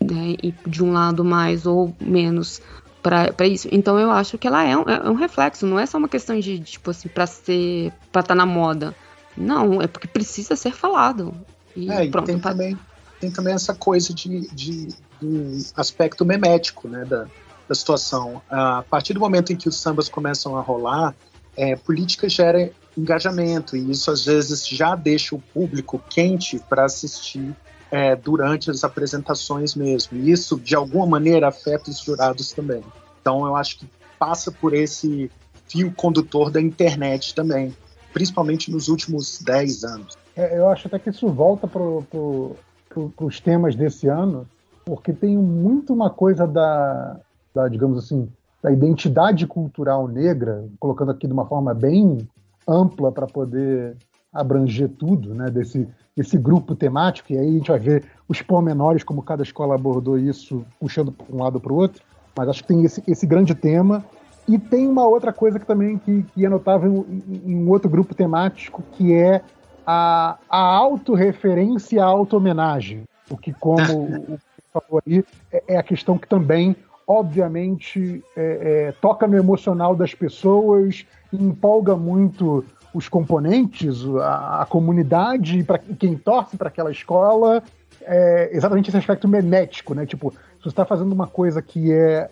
né, 0.00 0.34
de 0.66 0.82
um 0.82 0.90
lado 0.90 1.24
mais 1.24 1.66
ou 1.66 1.94
menos 2.00 2.60
para 3.02 3.46
isso. 3.46 3.68
Então 3.70 3.98
eu 3.98 4.10
acho 4.10 4.38
que 4.38 4.46
ela 4.46 4.64
é 4.64 4.76
um, 4.76 4.82
é 4.82 5.10
um 5.10 5.14
reflexo, 5.14 5.66
não 5.66 5.78
é 5.78 5.86
só 5.86 5.98
uma 5.98 6.08
questão 6.08 6.38
de, 6.38 6.58
tipo 6.60 6.90
assim, 6.90 7.08
para 7.08 7.26
ser, 7.26 7.92
para 8.12 8.20
estar 8.20 8.28
tá 8.28 8.34
na 8.34 8.46
moda. 8.46 8.94
Não, 9.36 9.80
é 9.80 9.86
porque 9.86 10.06
precisa 10.06 10.56
ser 10.56 10.72
falado. 10.72 11.34
E 11.74 11.90
é, 11.90 12.08
pronto. 12.08 12.30
E 12.30 12.32
tem, 12.32 12.40
também, 12.40 12.78
tem 13.20 13.30
também 13.30 13.54
essa 13.54 13.74
coisa 13.74 14.12
de, 14.12 14.48
de, 14.54 14.88
de 15.20 15.66
aspecto 15.76 16.24
memético, 16.24 16.88
né, 16.88 17.04
da, 17.04 17.26
da 17.68 17.74
situação. 17.74 18.42
A 18.50 18.84
partir 18.88 19.14
do 19.14 19.20
momento 19.20 19.52
em 19.52 19.56
que 19.56 19.68
os 19.68 19.80
sambas 19.80 20.08
começam 20.08 20.56
a 20.56 20.60
rolar, 20.60 21.14
é, 21.56 21.76
política 21.76 22.28
gera 22.28 22.70
engajamento 22.96 23.76
e 23.76 23.90
isso 23.90 24.10
às 24.10 24.24
vezes 24.24 24.66
já 24.66 24.94
deixa 24.94 25.34
o 25.34 25.38
público 25.38 26.02
quente 26.08 26.58
para 26.68 26.84
assistir 26.84 27.54
é, 27.90 28.14
durante 28.14 28.70
as 28.70 28.84
apresentações 28.84 29.74
mesmo. 29.74 30.16
E 30.16 30.30
isso, 30.30 30.58
de 30.58 30.74
alguma 30.74 31.06
maneira, 31.06 31.48
afeta 31.48 31.90
os 31.90 32.00
jurados 32.00 32.52
também. 32.52 32.82
Então, 33.20 33.44
eu 33.44 33.56
acho 33.56 33.78
que 33.78 33.86
passa 34.18 34.52
por 34.52 34.74
esse 34.74 35.30
fio 35.66 35.92
condutor 35.92 36.50
da 36.50 36.60
internet 36.60 37.34
também, 37.34 37.74
principalmente 38.12 38.70
nos 38.70 38.88
últimos 38.88 39.40
10 39.40 39.84
anos. 39.84 40.18
É, 40.36 40.58
eu 40.58 40.68
acho 40.68 40.86
até 40.86 40.98
que 40.98 41.10
isso 41.10 41.28
volta 41.28 41.66
para 41.66 41.80
pro, 41.80 42.56
pro, 42.88 43.12
os 43.20 43.40
temas 43.40 43.74
desse 43.74 44.08
ano, 44.08 44.46
porque 44.84 45.12
tem 45.12 45.36
muito 45.36 45.92
uma 45.92 46.10
coisa 46.10 46.46
da, 46.46 47.20
da, 47.54 47.68
digamos 47.68 47.98
assim, 47.98 48.28
da 48.62 48.72
identidade 48.72 49.46
cultural 49.46 50.06
negra, 50.06 50.66
colocando 50.78 51.12
aqui 51.12 51.26
de 51.26 51.32
uma 51.32 51.46
forma 51.46 51.72
bem 51.72 52.28
ampla 52.66 53.10
para 53.10 53.26
poder 53.26 53.96
abranger 54.32 54.88
tudo, 54.88 55.34
né, 55.34 55.50
desse 55.50 55.88
esse 56.16 56.36
grupo 56.36 56.74
temático, 56.74 57.32
e 57.32 57.38
aí 57.38 57.48
a 57.48 57.52
gente 57.52 57.70
vai 57.70 57.78
ver 57.78 58.04
os 58.28 58.42
pormenores, 58.42 59.02
como 59.02 59.22
cada 59.22 59.42
escola 59.42 59.74
abordou 59.74 60.18
isso, 60.18 60.64
puxando 60.78 61.10
para 61.10 61.26
um 61.34 61.42
lado 61.42 61.58
para 61.58 61.72
o 61.72 61.76
outro, 61.76 62.02
mas 62.36 62.48
acho 62.48 62.62
que 62.62 62.68
tem 62.68 62.84
esse, 62.84 63.02
esse 63.06 63.26
grande 63.26 63.54
tema, 63.54 64.04
e 64.46 64.58
tem 64.58 64.86
uma 64.86 65.06
outra 65.06 65.32
coisa 65.32 65.58
que 65.58 65.66
também 65.66 65.96
que, 65.98 66.22
que 66.34 66.44
é 66.44 66.48
notável 66.48 67.06
em, 67.44 67.54
um 67.56 67.70
outro 67.70 67.88
grupo 67.88 68.14
temático, 68.14 68.82
que 68.92 69.14
é 69.14 69.40
a, 69.86 70.36
a 70.48 70.58
autorreferência 70.58 71.96
e 71.96 71.98
a 71.98 72.04
auto-homenagem, 72.04 73.04
o 73.30 73.36
que, 73.36 73.52
como 73.52 73.78
o, 73.94 74.34
o 74.34 74.38
falou 74.72 75.02
aí, 75.06 75.24
é, 75.52 75.62
é 75.68 75.76
a 75.76 75.82
questão 75.82 76.18
que 76.18 76.28
também 76.28 76.76
obviamente 77.06 78.22
é, 78.36 78.88
é, 78.88 78.92
toca 79.00 79.26
no 79.26 79.36
emocional 79.36 79.96
das 79.96 80.14
pessoas, 80.14 81.04
empolga 81.32 81.96
muito 81.96 82.64
os 82.92 83.08
componentes, 83.08 84.04
a, 84.20 84.62
a 84.62 84.66
comunidade, 84.66 85.62
para 85.64 85.78
quem 85.78 86.16
torce 86.16 86.56
para 86.56 86.68
aquela 86.68 86.90
escola, 86.90 87.62
é 88.02 88.50
exatamente 88.52 88.88
esse 88.88 88.96
aspecto 88.96 89.28
memético, 89.28 89.94
né? 89.94 90.06
Tipo, 90.06 90.32
se 90.32 90.64
você 90.64 90.68
está 90.68 90.84
fazendo 90.84 91.12
uma 91.12 91.26
coisa 91.26 91.62
que 91.62 91.92
é 91.92 92.28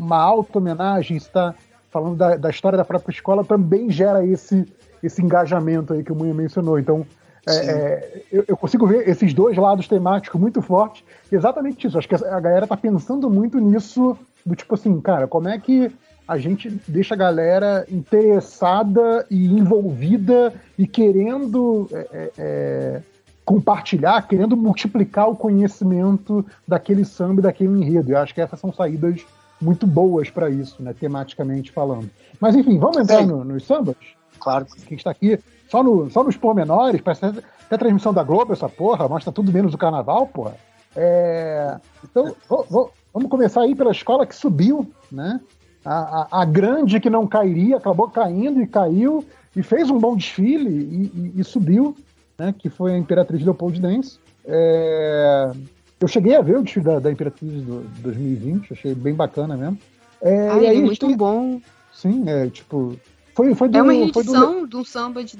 uma 0.00 0.16
auto-homenagem, 0.16 1.16
está 1.16 1.54
falando 1.90 2.16
da, 2.16 2.36
da, 2.36 2.50
história 2.50 2.76
da 2.76 2.84
própria 2.84 3.12
escola, 3.12 3.44
também 3.44 3.90
gera 3.90 4.24
esse, 4.24 4.66
esse 5.02 5.22
engajamento 5.22 5.92
aí 5.92 6.02
que 6.02 6.12
o 6.12 6.14
Munha 6.14 6.34
mencionou. 6.34 6.78
Então, 6.78 7.06
é, 7.46 7.52
é, 7.52 8.22
eu, 8.32 8.44
eu, 8.48 8.56
consigo 8.56 8.86
ver 8.86 9.08
esses 9.08 9.34
dois 9.34 9.56
lados 9.56 9.86
temáticos 9.88 10.40
muito 10.40 10.62
fortes. 10.62 11.04
Exatamente 11.30 11.86
isso. 11.86 11.98
Acho 11.98 12.08
que 12.08 12.14
a 12.14 12.40
galera 12.40 12.66
tá 12.66 12.76
pensando 12.76 13.28
muito 13.28 13.58
nisso, 13.58 14.16
do 14.44 14.54
tipo 14.54 14.74
assim, 14.74 15.00
cara, 15.00 15.26
como 15.26 15.48
é 15.48 15.58
que 15.58 15.92
a 16.26 16.38
gente 16.38 16.70
deixa 16.86 17.14
a 17.14 17.18
galera 17.18 17.84
interessada 17.90 19.26
e 19.30 19.46
envolvida 19.46 20.52
e 20.78 20.86
querendo 20.86 21.88
é, 21.92 22.08
é, 22.12 22.30
é 22.38 23.02
compartilhar, 23.44 24.26
querendo 24.28 24.56
multiplicar 24.56 25.28
o 25.28 25.36
conhecimento 25.36 26.46
daquele 26.66 27.04
samba 27.04 27.40
e 27.40 27.42
daquele 27.42 27.76
enredo. 27.76 28.12
Eu 28.12 28.18
acho 28.18 28.32
que 28.32 28.40
essas 28.40 28.58
são 28.58 28.72
saídas 28.72 29.24
muito 29.60 29.86
boas 29.86 30.30
para 30.30 30.48
isso, 30.48 30.82
né, 30.82 30.94
tematicamente 30.98 31.70
falando. 31.70 32.10
Mas 32.40 32.54
enfim, 32.54 32.78
vamos 32.78 32.98
entrar 32.98 33.26
no, 33.26 33.44
nos 33.44 33.64
sambas? 33.64 33.96
Claro. 34.38 34.66
Quem 34.86 34.96
está 34.96 35.10
aqui 35.10 35.38
só, 35.68 35.82
no, 35.82 36.10
só 36.10 36.22
nos 36.22 36.36
pormenores, 36.36 37.00
parece 37.00 37.26
até 37.26 37.74
a 37.74 37.78
transmissão 37.78 38.12
da 38.12 38.22
Globo, 38.22 38.52
essa 38.52 38.68
porra, 38.68 39.08
mostra 39.08 39.32
tudo 39.32 39.52
menos 39.52 39.72
o 39.72 39.78
carnaval, 39.78 40.26
porra. 40.26 40.56
É, 40.94 41.78
então, 42.04 42.34
vou, 42.48 42.66
vou, 42.68 42.92
vamos 43.12 43.30
começar 43.30 43.62
aí 43.62 43.74
pela 43.74 43.92
escola 43.92 44.26
que 44.26 44.34
subiu, 44.34 44.90
né? 45.10 45.40
A, 45.84 46.28
a, 46.30 46.42
a, 46.42 46.44
grande 46.44 47.00
que 47.00 47.10
não 47.10 47.26
cairia, 47.26 47.76
acabou 47.76 48.08
caindo 48.08 48.60
e 48.62 48.66
caiu, 48.66 49.24
e 49.56 49.62
fez 49.62 49.90
um 49.90 49.98
bom 49.98 50.16
desfile 50.16 50.70
e, 50.70 51.32
e, 51.36 51.40
e 51.40 51.44
subiu, 51.44 51.96
né? 52.38 52.54
Que 52.56 52.68
foi 52.68 52.92
a 52.92 52.98
Imperatriz 52.98 53.42
Leopoldinense. 53.42 54.18
É, 54.44 55.52
eu 56.00 56.08
cheguei 56.08 56.36
a 56.36 56.40
ver 56.40 56.58
o 56.58 56.62
desfile 56.62 56.84
da, 56.84 56.98
da 56.98 57.10
Imperatriz 57.10 57.62
do 57.62 57.80
2020, 58.00 58.72
achei 58.72 58.94
bem 58.94 59.14
bacana 59.14 59.56
mesmo. 59.56 59.78
É, 60.20 60.48
Ai, 60.48 60.62
e 60.62 60.66
aí, 60.68 60.78
é 60.78 60.82
muito 60.82 61.06
tem, 61.06 61.16
bom. 61.16 61.60
Sim, 61.92 62.24
é 62.28 62.48
tipo, 62.48 62.96
foi, 63.34 63.54
foi 63.54 63.68
do, 63.68 63.78
é 63.78 63.82
uma 63.82 63.94
edição 63.94 64.62
do... 64.62 64.68
de 64.68 64.76
um 64.76 64.84
samba 64.84 65.24
de 65.24 65.36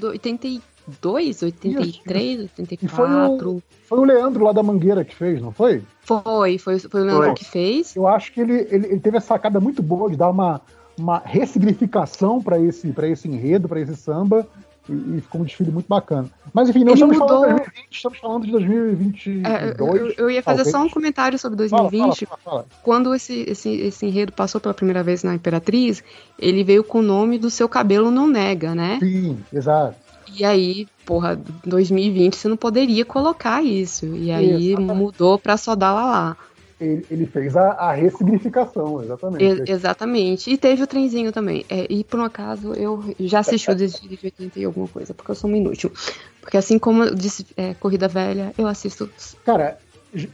82, 0.86 1.42
83, 1.42 2.40
Isso. 2.40 2.50
84. 2.58 2.84
E 2.84 2.88
foi 2.88 3.08
o, 3.46 3.62
foi 3.84 3.98
o 3.98 4.04
Leandro 4.04 4.44
lá 4.44 4.52
da 4.52 4.62
Mangueira 4.62 5.04
que 5.04 5.14
fez, 5.14 5.40
não 5.40 5.52
foi? 5.52 5.82
Foi, 6.02 6.58
foi, 6.58 6.78
foi 6.78 7.00
o 7.00 7.04
Leandro 7.04 7.24
foi. 7.26 7.34
que 7.34 7.44
fez. 7.44 7.94
Eu 7.94 8.06
acho 8.06 8.32
que 8.32 8.40
ele, 8.40 8.66
ele, 8.70 8.86
ele 8.86 9.00
teve 9.00 9.16
essa 9.16 9.28
sacada 9.28 9.60
muito 9.60 9.82
boa 9.82 10.10
de 10.10 10.16
dar 10.16 10.30
uma, 10.30 10.60
uma 10.98 11.18
ressignificação 11.24 12.42
para 12.42 12.58
esse, 12.58 12.92
esse 13.02 13.28
enredo, 13.28 13.68
para 13.68 13.80
esse 13.80 13.96
samba. 13.96 14.46
E, 14.88 14.92
e, 14.92 15.20
ficou 15.20 15.40
um 15.40 15.44
desfile 15.44 15.70
muito 15.70 15.86
bacana. 15.86 16.28
Mas 16.52 16.68
enfim, 16.68 16.82
não 16.82 16.94
estamos 16.94 17.16
mudou... 17.16 17.28
falando 17.28 17.50
de 17.50 17.64
2020, 17.66 17.94
estamos 17.94 18.18
falando 18.18 18.44
de 18.44 18.50
2022. 18.50 19.44
É, 19.44 19.76
eu, 19.78 20.12
eu, 20.18 20.30
ia 20.30 20.42
fazer 20.42 20.64
talvez. 20.64 20.72
só 20.72 20.82
um 20.82 20.90
comentário 20.90 21.38
sobre 21.38 21.56
2020. 21.56 22.00
Fala, 22.00 22.16
fala, 22.16 22.38
fala, 22.42 22.66
Quando 22.82 23.14
esse, 23.14 23.44
esse, 23.48 23.70
esse 23.70 24.06
enredo 24.06 24.32
passou 24.32 24.60
pela 24.60 24.74
primeira 24.74 25.00
vez 25.04 25.22
na 25.22 25.36
Imperatriz, 25.36 26.02
ele 26.36 26.64
veio 26.64 26.82
com 26.82 26.98
o 26.98 27.02
nome 27.02 27.38
do 27.38 27.48
Seu 27.48 27.68
Cabelo 27.68 28.10
Não 28.10 28.26
Nega, 28.26 28.74
né? 28.74 28.98
Sim, 29.00 29.38
exato. 29.52 30.01
E 30.36 30.44
aí, 30.44 30.86
porra, 31.04 31.40
2020 31.64 32.36
você 32.36 32.48
não 32.48 32.56
poderia 32.56 33.04
colocar 33.04 33.62
isso. 33.62 34.06
E 34.16 34.30
aí 34.30 34.72
Exatamente. 34.72 34.98
mudou 34.98 35.38
pra 35.38 35.56
só 35.56 35.74
dar 35.74 35.92
lá 35.92 36.04
lá 36.04 36.36
ele, 36.82 37.06
ele 37.10 37.26
fez 37.26 37.56
a, 37.56 37.72
a, 37.72 37.92
ressignificação, 37.92 39.02
exatamente. 39.02 39.70
E, 39.70 39.72
exatamente. 39.72 40.50
E 40.50 40.56
teve 40.56 40.82
o 40.82 40.86
trenzinho 40.86 41.32
também. 41.32 41.64
É, 41.68 41.86
e 41.88 42.02
por 42.02 42.18
um 42.18 42.24
acaso 42.24 42.74
eu 42.74 43.14
já 43.20 43.38
assisti 43.38 43.70
o 43.70 43.74
desfile 43.74 44.16
de 44.16 44.26
80 44.26 44.58
e 44.58 44.64
alguma 44.64 44.88
coisa, 44.88 45.14
porque 45.14 45.30
eu 45.30 45.34
sou 45.34 45.48
uma 45.48 45.56
inútil. 45.56 45.92
Porque 46.40 46.56
assim 46.56 46.78
como 46.78 47.04
eu 47.04 47.14
disse 47.14 47.46
é, 47.56 47.74
Corrida 47.74 48.08
Velha, 48.08 48.52
eu 48.58 48.66
assisto. 48.66 49.08
Cara, 49.44 49.78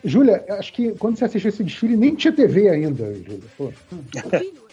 Júlia, 0.02 0.44
acho 0.50 0.72
que 0.72 0.92
quando 0.92 1.18
você 1.18 1.26
assistiu 1.26 1.50
esse 1.50 1.62
desfile, 1.62 1.96
nem 1.96 2.14
tinha 2.14 2.32
TV 2.32 2.70
ainda, 2.70 3.14
Júlia. 3.14 3.74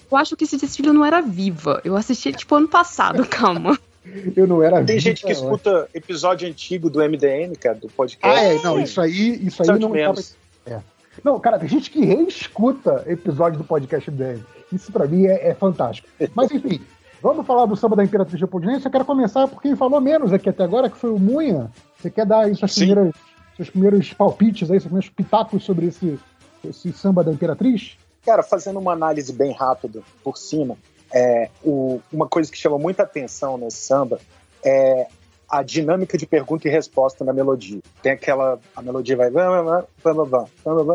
Eu 0.09 0.17
acho 0.17 0.37
que 0.37 0.45
esse 0.45 0.57
desfile 0.57 0.91
não 0.91 1.03
era 1.03 1.21
viva. 1.21 1.81
Eu 1.83 1.95
assisti 1.97 2.31
tipo 2.31 2.55
ano 2.55 2.69
passado, 2.69 3.25
calma. 3.27 3.77
Eu 4.35 4.47
não 4.47 4.61
era 4.61 4.83
Tem 4.83 4.99
gente 4.99 5.25
que 5.25 5.31
escuta 5.31 5.89
episódio 5.93 6.47
antigo 6.47 6.89
do 6.89 6.99
MDM, 6.99 7.55
cara, 7.59 7.75
do 7.75 7.87
podcast. 7.87 8.39
Ah, 8.39 8.43
é, 8.43 8.61
não, 8.61 8.79
isso 8.79 9.01
aí, 9.01 9.45
isso 9.45 9.61
aí 9.61 9.79
não 9.79 9.89
menos. 9.89 10.35
Tava... 10.63 10.77
É. 10.77 10.95
Não, 11.23 11.39
cara, 11.39 11.57
tem 11.57 11.69
gente 11.69 11.89
que 11.89 12.03
reescuta 12.03 13.03
episódio 13.07 13.57
do 13.57 13.63
podcast 13.63 14.11
dele. 14.11 14.43
Isso 14.71 14.91
para 14.91 15.07
mim 15.07 15.25
é, 15.25 15.49
é, 15.49 15.53
fantástico. 15.53 16.07
Mas 16.33 16.51
enfim, 16.51 16.81
Vamos 17.25 17.47
falar 17.47 17.65
do 17.65 17.75
samba 17.75 17.95
da 17.95 18.03
Imperatriz 18.03 18.39
Leopoldinense. 18.39 18.85
Eu 18.85 18.91
quero 18.91 19.03
começar 19.03 19.47
por 19.47 19.59
quem 19.59 19.75
falou 19.75 19.99
menos 19.99 20.31
aqui 20.31 20.47
até 20.47 20.63
agora, 20.63 20.91
que 20.91 20.97
foi 20.97 21.09
o 21.09 21.17
Munha. 21.17 21.71
Você 21.97 22.11
quer 22.11 22.23
dar 22.23 22.41
aí 22.41 22.55
suas 22.55 22.75
primeiras, 22.75 23.15
seus 23.55 23.69
primeiros 23.71 24.13
palpites, 24.13 24.69
aí, 24.69 24.79
seus 24.79 24.83
primeiros 24.83 25.09
pitacos 25.09 25.63
sobre 25.63 25.87
esse, 25.87 26.19
esse 26.63 26.93
samba 26.93 27.23
da 27.23 27.31
Imperatriz? 27.31 27.97
Cara, 28.23 28.43
fazendo 28.43 28.77
uma 28.77 28.91
análise 28.93 29.33
bem 29.33 29.51
rápida 29.53 30.03
por 30.23 30.37
cima, 30.37 30.77
é, 31.15 31.49
o, 31.63 32.01
uma 32.11 32.27
coisa 32.27 32.51
que 32.51 32.57
chama 32.57 32.77
muita 32.77 33.03
atenção 33.03 33.57
nesse 33.57 33.77
samba 33.77 34.19
é 34.61 35.07
a 35.49 35.63
dinâmica 35.63 36.17
de 36.17 36.27
pergunta 36.27 36.67
e 36.67 36.71
resposta 36.71 37.23
na 37.23 37.31
melodia. 37.31 37.79
Tem 38.01 38.11
aquela. 38.11 38.59
A 38.75 38.81
melodia 38.81 39.15
vai. 39.15 39.31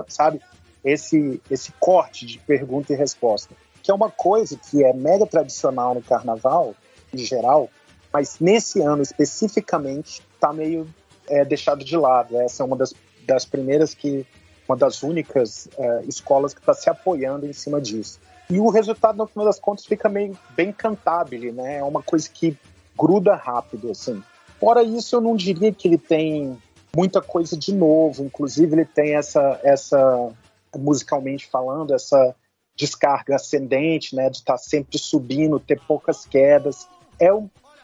Sabe? 0.09 0.43
Esse, 0.85 1.41
esse 1.51 1.73
corte 1.81 2.27
de 2.27 2.39
pergunta 2.39 2.93
e 2.93 2.97
resposta. 2.97 3.55
Que 3.83 3.91
é 3.91 3.95
uma 3.95 4.11
coisa 4.11 4.59
que 4.59 4.85
é 4.85 4.93
mega 4.93 5.27
tradicional 5.27 5.95
no 5.95 6.03
carnaval, 6.03 6.75
em 7.15 7.19
geral, 7.19 7.71
mas 8.13 8.39
nesse 8.39 8.83
ano 8.83 9.01
especificamente 9.01 10.23
está 10.35 10.53
meio 10.53 10.87
é, 11.29 11.47
deixado 11.47 11.83
de 11.83 11.97
lado. 11.97 12.39
Essa 12.39 12.63
é 12.63 12.67
uma 12.67 12.77
das, 12.77 12.93
das 13.25 13.47
primeiras 13.47 13.95
que. 13.95 14.27
Uma 14.69 14.77
das 14.77 15.03
únicas 15.03 15.69
é, 15.77 16.05
escolas 16.07 16.55
que 16.55 16.61
está 16.61 16.73
se 16.73 16.89
apoiando 16.89 17.45
em 17.45 17.53
cima 17.53 17.81
disso. 17.81 18.21
E 18.51 18.59
o 18.59 18.69
resultado, 18.69 19.17
no 19.17 19.27
final 19.27 19.47
das 19.47 19.61
contas, 19.61 19.87
fica 19.87 20.09
meio 20.09 20.37
bem 20.57 20.73
cantável, 20.73 21.53
né? 21.53 21.79
É 21.79 21.85
uma 21.85 22.03
coisa 22.03 22.29
que 22.29 22.57
gruda 22.99 23.35
rápido, 23.35 23.91
assim. 23.91 24.23
Fora 24.59 24.83
isso, 24.83 25.17
eu 25.17 25.21
não 25.21 25.37
diria 25.37 25.73
que 25.73 25.87
ele 25.87 25.97
tem 25.97 26.59
muita 26.95 27.23
coisa 27.23 27.57
de 27.57 27.73
novo. 27.73 28.25
Inclusive, 28.25 28.75
ele 28.75 28.85
tem 28.85 29.15
essa, 29.15 29.61
essa 29.63 30.33
musicalmente 30.77 31.47
falando, 31.47 31.95
essa 31.95 32.35
descarga 32.77 33.37
ascendente, 33.37 34.17
né, 34.17 34.29
de 34.31 34.39
estar 34.39 34.55
tá 34.55 34.59
sempre 34.59 34.99
subindo, 34.99 35.61
ter 35.61 35.81
poucas 35.87 36.25
quedas. 36.25 36.89
É 37.19 37.29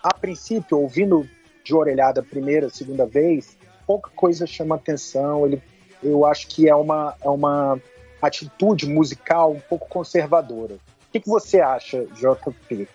a 0.03 0.15
princípio, 0.15 0.79
ouvindo 0.79 1.29
de 1.63 1.75
orelhada 1.75 2.21
a 2.21 2.25
primeira, 2.25 2.71
segunda 2.71 3.07
vez, 3.07 3.57
pouca 3.87 4.11
coisa 4.15 4.47
chama 4.47 4.75
atenção. 4.75 5.47
Ele, 5.47 5.63
eu 6.03 6.25
acho 6.25 6.49
que 6.49 6.69
é 6.69 6.75
uma, 6.75 7.15
é 7.21 7.29
uma 7.29 7.81
atitude 8.21 8.87
musical 8.87 9.53
um 9.53 9.61
pouco 9.61 9.89
conservadora. 9.89 10.75
O 10.75 11.13
que, 11.13 11.21
que 11.21 11.29
você 11.29 11.61
acha, 11.61 12.05
JP? 12.15 12.89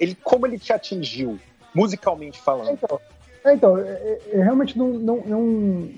Ele, 0.00 0.14
como 0.22 0.46
ele 0.46 0.58
te 0.58 0.72
atingiu? 0.72 1.38
musicalmente 1.74 2.40
falando. 2.40 2.70
Então, 2.70 3.00
é, 3.44 3.54
então 3.54 3.78
eu, 3.78 3.86
é, 3.86 3.90
é, 3.90 4.20
eu 4.32 4.42
realmente 4.42 4.78
não, 4.78 4.88
não, 4.88 5.16
não, 5.24 5.42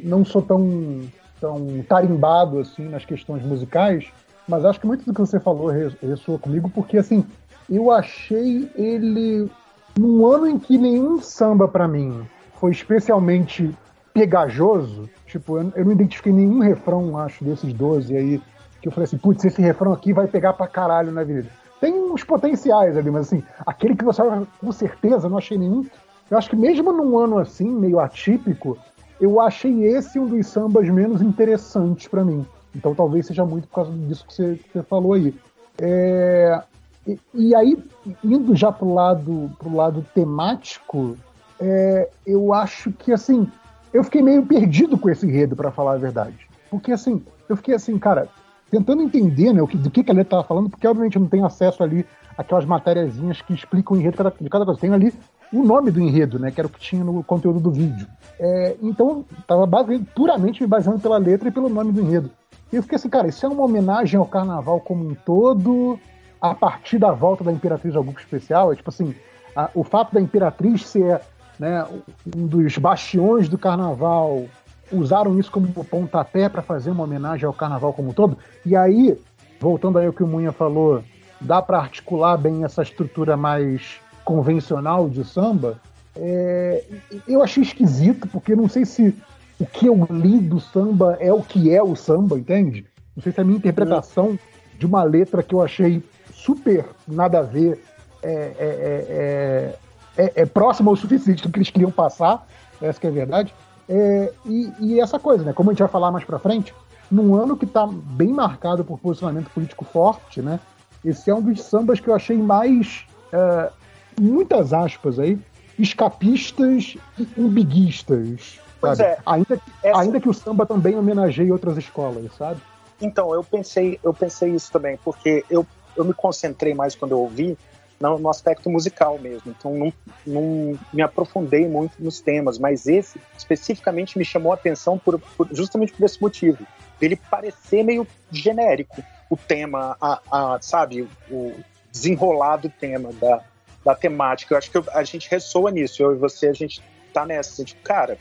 não 0.03 0.25
sou 0.25 0.43
tão, 0.43 1.03
tão 1.41 1.85
tarimbado 1.89 2.59
assim 2.59 2.89
nas 2.89 3.05
questões 3.05 3.43
musicais, 3.43 4.07
mas 4.49 4.65
acho 4.65 4.81
que 4.81 4.87
muito 4.87 5.05
do 5.05 5.13
que 5.13 5.21
você 5.21 5.41
falou 5.41 5.69
ressoa 6.03 6.39
comigo, 6.39 6.71
porque 6.71 6.99
assim, 6.99 7.25
eu 7.71 7.91
achei 7.91 8.71
ele 8.75 9.51
num 9.99 10.27
ano 10.27 10.49
em 10.49 10.59
que 10.59 10.77
nenhum 10.77 11.21
samba 11.21 11.69
para 11.69 11.89
mim 11.89 12.27
foi 12.61 12.73
especialmente 12.73 13.75
pegajoso, 14.15 15.11
tipo, 15.27 15.59
eu, 15.59 15.73
eu, 15.77 15.85
não 15.85 15.93
identifiquei 15.93 16.33
nenhum 16.33 16.61
refrão, 16.61 17.19
acho, 17.19 17.45
desses 17.45 17.75
12 17.75 18.17
aí, 18.17 18.41
que 18.81 18.89
eu 18.89 18.93
falei 18.93 19.05
assim, 19.05 19.19
putz, 19.19 19.45
esse 19.45 19.61
refrão 19.61 19.93
aqui 19.93 20.15
vai 20.15 20.27
pegar 20.27 20.55
pra 20.55 20.67
caralho 20.67 21.13
na 21.13 21.21
avenida 21.21 21.51
tem 21.85 21.93
uns 22.01 22.25
potenciais 22.25 22.97
ali, 22.97 23.11
mas 23.11 23.27
assim, 23.27 23.43
aquele 23.67 23.95
que 23.95 24.05
você 24.05 24.23
com 24.59 24.73
certeza 24.73 25.29
não 25.29 25.37
achei 25.37 25.59
nenhum. 25.59 25.85
Eu 26.31 26.39
acho 26.39 26.49
que 26.49 26.57
mesmo 26.57 26.91
num 26.91 27.19
ano 27.19 27.37
assim, 27.37 27.69
meio 27.69 28.01
atípico, 28.01 28.79
eu 29.21 29.39
achei 29.39 29.85
esse 29.85 30.19
um 30.19 30.27
dos 30.27 30.47
sambas 30.47 30.89
menos 30.89 31.21
interessantes 31.21 32.09
para 32.09 32.25
mim. 32.25 32.47
Então 32.75 32.95
talvez 32.95 33.27
seja 33.27 33.45
muito 33.45 33.69
por 33.69 33.75
causa 33.75 33.93
disso 33.93 34.25
que 34.27 34.33
você, 34.33 34.55
que 34.55 34.73
você 34.73 34.83
falou 34.83 35.13
aí. 35.13 35.35
É, 35.79 36.63
e, 37.07 37.19
e, 37.35 37.55
aí, 37.55 37.77
indo 38.25 38.57
já 38.57 38.73
pro 38.73 38.95
lado, 38.95 39.51
pro 39.59 39.77
lado 39.77 40.07
temático, 40.15 41.19
é, 41.61 42.09
eu 42.27 42.55
acho 42.55 42.93
que 42.93 43.13
assim, 43.13 43.47
eu 43.95 44.03
fiquei 44.03 44.21
meio 44.21 44.45
perdido 44.45 44.99
com 44.99 45.09
esse 45.09 45.25
enredo, 45.25 45.55
para 45.55 45.71
falar 45.71 45.93
a 45.93 45.99
verdade. 45.99 46.49
Porque 46.69 46.91
assim, 46.91 47.23
eu 47.49 47.57
fiquei 47.57 47.75
assim, 47.75 47.97
cara, 47.97 48.29
tentando 48.69 49.03
entender 49.03 49.53
né, 49.53 49.63
o 49.63 49.69
que, 49.69 49.77
do 49.77 49.89
que, 49.89 50.03
que 50.03 50.11
a 50.11 50.15
letra 50.15 50.39
estava 50.39 50.43
falando, 50.43 50.69
porque 50.69 50.87
obviamente 50.87 51.15
eu 51.15 51.23
não 51.23 51.29
tenho 51.29 51.47
acesso 51.47 51.81
ali 51.81 52.05
àquelas 52.37 52.65
matériazinhas 52.65 53.41
que 53.41 53.55
explicam 53.55 53.97
o 53.97 54.01
enredo 54.01 54.17
de 54.17 54.19
cada, 54.51 54.65
de 54.65 54.67
coisa. 54.67 54.81
Tem 54.81 54.93
ali 54.93 55.15
o 55.53 55.63
nome 55.63 55.93
do 55.93 56.01
enredo, 56.01 56.41
né, 56.41 56.51
que 56.51 56.61
era 56.61 56.67
o 56.67 56.71
que 56.71 56.81
tinha 56.81 57.05
no 57.05 57.23
conteúdo 57.23 57.61
do 57.61 57.71
vídeo. 57.71 58.09
É, 58.41 58.77
então, 58.83 59.25
estava 59.39 59.65
puramente 60.13 60.61
me 60.61 60.67
baseando 60.67 60.99
pela 60.99 61.17
letra 61.17 61.49
e 61.49 61.53
pelo 61.53 61.69
nome 61.69 61.93
do 61.93 62.01
enredo. 62.01 62.31
E 62.73 62.77
eu 62.77 62.83
fiquei 62.83 62.97
assim, 62.97 63.09
cara, 63.09 63.29
isso 63.29 63.47
é 63.47 63.49
uma 63.49 63.63
homenagem 63.63 64.19
ao 64.19 64.27
carnaval 64.27 64.81
como 64.81 65.09
um 65.09 65.15
todo, 65.15 65.97
a 66.41 66.53
partir 66.53 66.99
da 66.99 67.13
volta 67.13 67.45
da 67.45 67.53
Imperatriz 67.53 67.95
ao 67.95 68.03
grupo 68.03 68.19
especial. 68.19 68.73
É 68.73 68.77
tipo 68.77 68.91
assim, 68.91 69.15
a, 69.55 69.71
o 69.73 69.85
fato 69.85 70.13
da 70.13 70.21
Imperatriz 70.21 70.85
ser 70.85 71.21
né, 71.59 71.87
um 72.35 72.47
dos 72.47 72.77
bastiões 72.79 73.49
do 73.49 73.59
carnaval 73.59 74.45
usaram 74.93 75.39
isso 75.39 75.51
como 75.51 75.69
pontapé 75.85 76.49
para 76.49 76.63
fazer 76.63 76.91
uma 76.91 77.05
homenagem 77.05 77.47
ao 77.47 77.53
carnaval 77.53 77.93
como 77.93 78.11
um 78.11 78.13
todo. 78.13 78.39
E 78.65 78.77
aí, 78.77 79.19
voltando 79.61 79.99
aí 79.99 80.07
ao 80.07 80.13
que 80.13 80.23
o 80.23 80.27
Munha 80.27 80.53
falou, 80.53 81.03
dá 81.41 81.61
para 81.61 81.79
articular 81.79 82.37
bem 82.37 82.65
essa 82.65 82.83
estrutura 82.83 83.37
mais 83.37 84.01
convencional 84.25 85.09
de 85.09 85.25
samba. 85.25 85.81
É, 86.17 86.85
eu 87.27 87.43
achei 87.43 87.63
esquisito, 87.63 88.29
porque 88.29 88.55
não 88.55 88.69
sei 88.69 88.85
se 88.85 89.15
o 89.59 89.67
que 89.67 89.87
eu 89.87 90.07
li 90.11 90.39
do 90.39 90.61
samba 90.61 91.17
é 91.21 91.33
o 91.33 91.43
que 91.43 91.75
é 91.75 91.83
o 91.83 91.95
samba, 91.95 92.39
entende? 92.39 92.87
Não 93.17 93.23
sei 93.23 93.33
se 93.33 93.41
a 93.41 93.45
minha 93.45 93.59
interpretação 93.59 94.39
de 94.79 94.87
uma 94.87 95.03
letra 95.03 95.43
que 95.43 95.55
eu 95.55 95.63
achei 95.63 96.03
super 96.33 96.85
nada 97.07 97.39
a 97.41 97.43
ver 97.43 97.81
é, 98.23 98.55
é, 98.59 99.79
é, 100.17 100.43
é, 100.43 100.47
próxima 100.47 100.91
o 100.91 100.97
suficiente 100.97 101.43
do 101.43 101.51
que 101.51 101.59
eles 101.59 101.71
queriam 101.71 101.91
passar, 101.91 102.47
essa 102.81 103.01
que 103.01 103.07
é 103.07 103.11
a 103.11 103.13
verdade. 103.13 103.55
É, 103.89 104.33
e, 104.47 104.73
e, 104.81 105.01
essa 105.01 105.19
coisa, 105.19 105.45
né? 105.45 105.53
Como 105.53 105.71
a 105.71 105.73
gente 105.73 105.81
vai 105.81 105.89
falar 105.89 106.11
mais 106.11 106.25
pra 106.25 106.39
frente, 106.39 106.75
num 107.11 107.35
ano 107.35 107.57
que 107.57 107.67
tá 107.67 107.87
bem 107.87 108.29
marcado 108.29 108.85
por 108.85 108.99
posicionamento 108.99 109.51
político 109.51 109.85
forte, 109.85 110.41
né? 110.41 110.59
Esse 111.05 111.31
é 111.31 111.35
um 111.35 111.43
dos 111.43 111.63
sambas 111.63 112.01
que 112.01 112.09
eu 112.09 112.15
achei 112.15 112.39
mais, 112.39 113.07
é, 113.33 113.71
muitas 114.19 114.73
aspas 114.73 115.19
aí, 115.19 115.39
escapistas 115.79 116.97
e 117.19 117.29
umbiguistas. 117.37 118.59
Pois 118.81 118.99
sabe? 118.99 119.11
é. 119.11 119.19
Ainda, 119.27 119.61
essa... 119.83 120.01
ainda 120.01 120.21
que 120.21 120.29
o 120.29 120.35
samba 120.35 120.65
também 120.65 120.97
homenageie 120.97 121.53
outras 121.53 121.77
escolas, 121.77 122.33
sabe? 122.37 122.61
Então, 123.01 123.35
eu 123.35 123.43
pensei, 123.43 123.99
eu 124.03 124.15
pensei 124.15 124.55
isso 124.55 124.73
também, 124.73 124.99
porque 125.05 125.45
eu, 125.51 125.67
eu 125.97 126.05
me 126.05 126.15
concentrei 126.15 126.75
mais 126.75 126.95
quando 126.95 127.13
eu 127.13 127.21
ouvi 127.21 127.59
no, 128.05 128.19
no 128.19 128.29
aspecto 128.29 128.69
musical 128.69 129.19
mesmo. 129.19 129.55
Então 129.59 129.75
não, 129.75 129.93
não 130.27 130.79
me 130.93 131.03
aprofundei 131.03 131.67
muito 131.67 131.95
nos 131.99 132.21
temas, 132.21 132.59
mas 132.59 132.87
esse 132.87 133.21
especificamente 133.37 134.19
me 134.19 134.25
chamou 134.25 134.53
a 134.53 134.55
atenção 134.55 134.99
por, 134.99 135.19
por 135.19 135.49
justamente 135.53 135.93
por 135.93 136.05
esse 136.05 136.21
motivo. 136.21 136.67
Ele 137.01 137.17
parecer 137.17 137.83
meio 137.83 138.07
genérico, 138.31 139.03
o 139.31 139.37
tema, 139.37 139.97
a, 140.01 140.21
a, 140.31 140.59
sabe, 140.61 141.09
o 141.31 141.53
desenrolado 141.91 142.73
tema 142.79 143.11
da, 143.15 143.43
da 143.85 143.95
temática. 143.95 144.55
Eu 144.55 144.59
acho 144.59 144.71
que 144.71 144.79
eu, 144.79 144.85
a 144.93 145.03
gente 145.03 145.31
ressoa 145.31 145.71
nisso, 145.71 146.03
eu 146.03 146.13
e 146.13 146.19
você, 146.19 146.49
a 146.49 146.53
gente 146.53 146.83
tá 147.13 147.25
nessa, 147.25 147.65
tipo, 147.65 147.83
cara, 147.83 148.19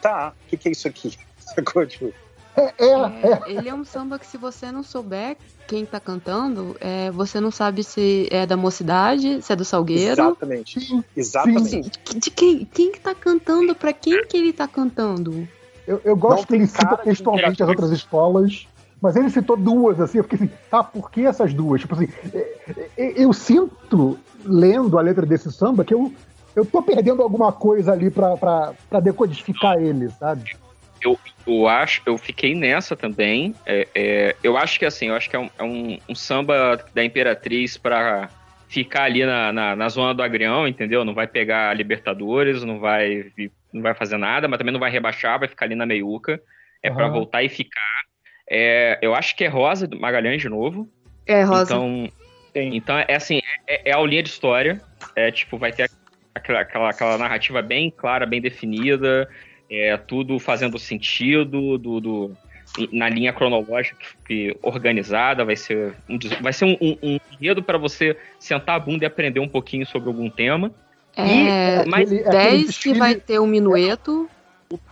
tá, 0.00 0.32
o 0.46 0.48
que, 0.48 0.56
que 0.56 0.68
é 0.68 0.72
isso 0.72 0.86
aqui? 0.86 1.16
Sacou? 1.38 1.86
Tipo, 1.86 2.12
é, 2.56 2.74
é, 2.78 2.86
é, 2.86 3.42
ele 3.46 3.68
é 3.68 3.74
um 3.74 3.84
samba 3.84 4.18
que 4.18 4.26
se 4.26 4.36
você 4.36 4.70
não 4.70 4.82
souber 4.82 5.36
quem 5.66 5.86
tá 5.86 5.98
cantando, 5.98 6.76
é, 6.80 7.10
você 7.10 7.40
não 7.40 7.50
sabe 7.50 7.82
se 7.82 8.28
é 8.30 8.44
da 8.46 8.56
mocidade, 8.56 9.40
se 9.40 9.52
é 9.52 9.56
do 9.56 9.64
Salgueiro. 9.64 10.12
Exatamente. 10.12 10.80
Sim, 10.80 11.04
Exatamente. 11.16 11.70
Sim. 11.70 12.18
De 12.18 12.30
quem, 12.30 12.64
quem 12.66 12.92
que 12.92 13.00
tá 13.00 13.14
cantando, 13.14 13.74
pra 13.74 13.92
quem 13.92 14.26
que 14.26 14.36
ele 14.36 14.52
tá 14.52 14.68
cantando? 14.68 15.48
Eu, 15.86 16.00
eu 16.04 16.16
gosto 16.16 16.40
não 16.40 16.46
que 16.46 16.54
ele 16.54 16.66
cita 16.66 16.96
textualmente 16.98 17.62
as 17.62 17.68
outras 17.68 17.90
escolas, 17.90 18.68
mas 19.00 19.16
ele 19.16 19.30
citou 19.30 19.56
duas, 19.56 19.98
assim, 19.98 20.18
eu 20.18 20.24
fiquei 20.24 20.46
assim, 20.46 20.50
tá, 20.70 20.84
por 20.84 21.10
que 21.10 21.24
essas 21.24 21.54
duas? 21.54 21.80
Tipo 21.80 21.94
assim, 21.94 22.08
é, 22.34 22.84
é, 22.96 23.24
eu 23.24 23.32
sinto, 23.32 24.18
lendo 24.44 24.98
a 24.98 25.02
letra 25.02 25.24
desse 25.24 25.50
samba, 25.50 25.84
que 25.84 25.94
eu, 25.94 26.12
eu 26.54 26.64
tô 26.66 26.82
perdendo 26.82 27.22
alguma 27.22 27.50
coisa 27.50 27.92
ali 27.92 28.10
pra, 28.10 28.36
pra, 28.36 28.74
pra 28.90 29.00
decodificar 29.00 29.80
ele, 29.80 30.10
sabe? 30.10 30.56
Eu, 31.02 31.18
eu 31.46 31.68
acho, 31.68 32.02
eu 32.06 32.16
fiquei 32.16 32.54
nessa 32.54 32.96
também. 32.96 33.54
É, 33.66 33.88
é, 33.94 34.36
eu 34.42 34.56
acho 34.56 34.78
que 34.78 34.84
assim, 34.84 35.08
eu 35.08 35.14
acho 35.14 35.28
que 35.28 35.36
é 35.36 35.38
um, 35.38 35.50
é 35.58 35.62
um, 35.62 35.98
um 36.08 36.14
samba 36.14 36.84
da 36.94 37.04
Imperatriz 37.04 37.76
para 37.76 38.28
ficar 38.68 39.04
ali 39.04 39.24
na, 39.24 39.52
na, 39.52 39.76
na, 39.76 39.88
zona 39.88 40.14
do 40.14 40.22
agrião, 40.22 40.66
entendeu? 40.66 41.04
Não 41.04 41.12
vai 41.12 41.26
pegar 41.26 41.76
Libertadores, 41.76 42.64
não 42.64 42.78
vai, 42.78 43.26
não 43.72 43.82
vai 43.82 43.94
fazer 43.94 44.16
nada, 44.16 44.48
mas 44.48 44.58
também 44.58 44.72
não 44.72 44.80
vai 44.80 44.90
rebaixar, 44.90 45.38
vai 45.38 45.48
ficar 45.48 45.66
ali 45.66 45.74
na 45.74 45.84
meiuca. 45.84 46.40
É 46.82 46.88
uhum. 46.88 46.96
para 46.96 47.08
voltar 47.08 47.42
e 47.42 47.48
ficar. 47.48 48.02
É, 48.48 48.98
eu 49.00 49.14
acho 49.14 49.36
que 49.36 49.44
é 49.44 49.48
Rosa 49.48 49.86
do 49.86 50.00
Magalhães 50.00 50.40
de 50.40 50.48
novo. 50.48 50.88
É, 51.26 51.42
Rosa. 51.42 51.74
Então, 51.74 52.12
então 52.54 52.98
é 52.98 53.14
assim, 53.14 53.40
é, 53.68 53.90
é 53.90 53.94
a 53.94 54.00
linha 54.02 54.22
de 54.22 54.30
história. 54.30 54.80
É 55.14 55.30
tipo, 55.30 55.58
vai 55.58 55.72
ter 55.72 55.88
aquela, 56.34 56.60
aquela, 56.60 56.90
aquela 56.90 57.18
narrativa 57.18 57.62
bem 57.62 57.90
clara, 57.90 58.26
bem 58.26 58.40
definida 58.40 59.28
é, 59.72 59.96
tudo 59.96 60.38
fazendo 60.38 60.78
sentido, 60.78 61.78
do, 61.78 62.00
do 62.00 62.36
na 62.90 63.08
linha 63.08 63.32
cronológica 63.32 63.96
organizada, 64.62 65.44
vai 65.44 65.56
ser 65.56 65.94
um, 66.08 66.18
vai 66.40 66.52
ser 66.52 66.64
um, 66.66 66.76
um, 66.80 66.98
um 67.02 67.20
enredo 67.32 67.62
para 67.62 67.78
você 67.78 68.16
sentar 68.38 68.76
a 68.76 68.78
bunda 68.78 69.04
e 69.04 69.06
aprender 69.06 69.40
um 69.40 69.48
pouquinho 69.48 69.86
sobre 69.86 70.08
algum 70.08 70.28
tema. 70.30 70.70
É, 71.16 71.82
e, 71.82 71.88
mais 71.88 72.08
10 72.08 72.78
que 72.78 72.94
vai 72.94 73.14
ter 73.14 73.38
um 73.38 73.46
minueto. 73.46 74.28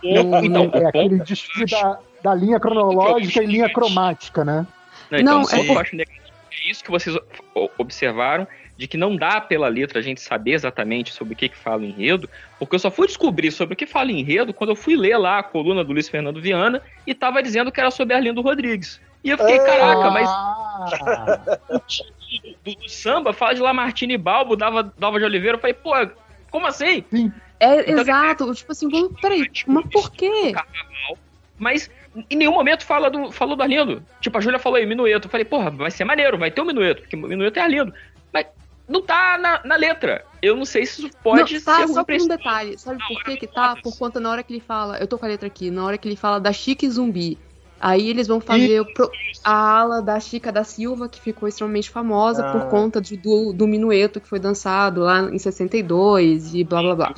Não, 0.03 0.43
então, 0.43 0.71
é 0.73 0.85
aquele 0.85 1.19
desfile 1.19 1.65
da, 1.65 1.99
da 2.23 2.35
linha 2.35 2.59
cronológica 2.59 3.43
e 3.43 3.47
linha 3.47 3.69
cromática, 3.69 4.45
né? 4.45 4.67
Não, 5.09 5.19
então, 5.19 5.41
não 5.41 5.49
é, 5.49 5.69
eu 5.69 5.79
acho 5.79 5.95
negativo. 5.95 6.21
É 6.51 6.69
isso 6.69 6.83
que 6.83 6.91
vocês 6.91 7.17
observaram, 7.77 8.47
de 8.81 8.87
que 8.87 8.97
não 8.97 9.15
dá 9.15 9.39
pela 9.39 9.67
letra 9.67 9.99
a 9.99 10.01
gente 10.01 10.19
saber 10.19 10.53
exatamente 10.53 11.13
sobre 11.13 11.35
o 11.35 11.37
que, 11.37 11.49
que 11.49 11.55
fala 11.55 11.83
o 11.83 11.85
enredo, 11.85 12.27
porque 12.57 12.73
eu 12.73 12.79
só 12.79 12.89
fui 12.89 13.05
descobrir 13.05 13.51
sobre 13.51 13.75
o 13.75 13.77
que 13.77 13.85
fala 13.85 14.07
o 14.07 14.11
enredo 14.11 14.55
quando 14.55 14.71
eu 14.71 14.75
fui 14.75 14.95
ler 14.95 15.17
lá 15.17 15.37
a 15.37 15.43
coluna 15.43 15.83
do 15.83 15.93
Luiz 15.93 16.09
Fernando 16.09 16.41
Viana 16.41 16.81
e 17.05 17.13
tava 17.13 17.43
dizendo 17.43 17.71
que 17.71 17.79
era 17.79 17.91
sobre 17.91 18.15
Arlindo 18.15 18.41
Rodrigues. 18.41 18.99
E 19.23 19.29
eu 19.29 19.37
fiquei, 19.37 19.59
caraca, 19.59 20.09
mas. 20.09 20.27
Ah. 20.27 21.59
do, 22.65 22.75
do, 22.75 22.89
samba 22.89 23.31
fala 23.33 23.53
de 23.53 23.61
Lamartine 23.61 24.17
Balbo, 24.17 24.55
dava, 24.55 24.91
dava 24.97 25.19
de 25.19 25.25
Oliveira. 25.25 25.57
Eu 25.57 25.61
falei, 25.61 25.75
pô, 25.75 25.91
como 26.49 26.65
assim? 26.65 27.05
Sim. 27.11 27.31
É, 27.59 27.81
então, 27.81 27.99
exato. 27.99 28.51
Tipo 28.55 28.71
assim, 28.71 29.13
peraí, 29.21 29.47
mas 29.67 29.85
por 29.91 30.11
quê? 30.11 30.55
Mas 31.59 31.87
em 32.31 32.35
nenhum 32.35 32.53
momento 32.53 32.83
fala 32.83 33.11
do, 33.11 33.31
falou 33.31 33.55
do 33.55 33.61
Arlindo. 33.61 34.03
Tipo, 34.21 34.39
a 34.39 34.41
Júlia 34.41 34.57
falou 34.57 34.77
aí, 34.77 34.87
minueto. 34.87 35.25
Eu 35.25 35.29
falei, 35.29 35.45
porra, 35.45 35.69
vai 35.69 35.91
ser 35.91 36.03
maneiro, 36.03 36.35
vai 36.39 36.49
ter 36.49 36.61
um 36.61 36.65
minueto, 36.65 37.01
porque 37.01 37.15
o 37.15 37.19
minueto 37.19 37.57
é 37.57 37.61
Arlindo. 37.61 37.93
Mas 38.33 38.47
não 38.91 39.01
tá 39.01 39.37
na, 39.37 39.61
na 39.63 39.75
letra. 39.75 40.25
Eu 40.41 40.55
não 40.55 40.65
sei 40.65 40.85
se 40.85 41.05
isso 41.05 41.17
pode 41.23 41.53
não, 41.53 41.61
tá, 41.61 41.77
ser 41.77 41.87
só 41.87 42.03
por 42.03 42.15
um 42.15 42.27
detalhe. 42.27 42.77
Sabe 42.77 42.99
por 43.07 43.23
que 43.23 43.37
que 43.37 43.47
tá? 43.47 43.75
Por 43.81 43.97
conta 43.97 44.19
na 44.19 44.29
hora 44.29 44.43
que 44.43 44.51
ele 44.51 44.59
fala, 44.59 44.97
eu 44.97 45.07
tô 45.07 45.17
com 45.17 45.25
a 45.25 45.29
letra 45.29 45.47
aqui, 45.47 45.71
na 45.71 45.85
hora 45.85 45.97
que 45.97 46.07
ele 46.07 46.17
fala 46.17 46.39
da 46.39 46.51
Chique 46.51 46.89
Zumbi. 46.89 47.37
Aí 47.79 48.09
eles 48.09 48.27
vão 48.27 48.39
fazer 48.39 48.85
pro, 48.93 49.09
a 49.43 49.79
ala 49.79 50.01
da 50.01 50.19
Chica 50.19 50.51
da 50.51 50.63
Silva, 50.63 51.09
que 51.09 51.19
ficou 51.19 51.49
extremamente 51.49 51.89
famosa 51.89 52.45
ah. 52.45 52.51
por 52.51 52.69
conta 52.69 53.01
de, 53.01 53.17
do, 53.17 53.53
do 53.53 53.67
minueto 53.67 54.21
que 54.21 54.27
foi 54.27 54.39
dançado 54.39 55.01
lá 55.01 55.21
em 55.21 55.39
62 55.39 56.53
e 56.53 56.63
blá 56.63 56.81
blá 56.81 56.95
blá. 56.95 57.15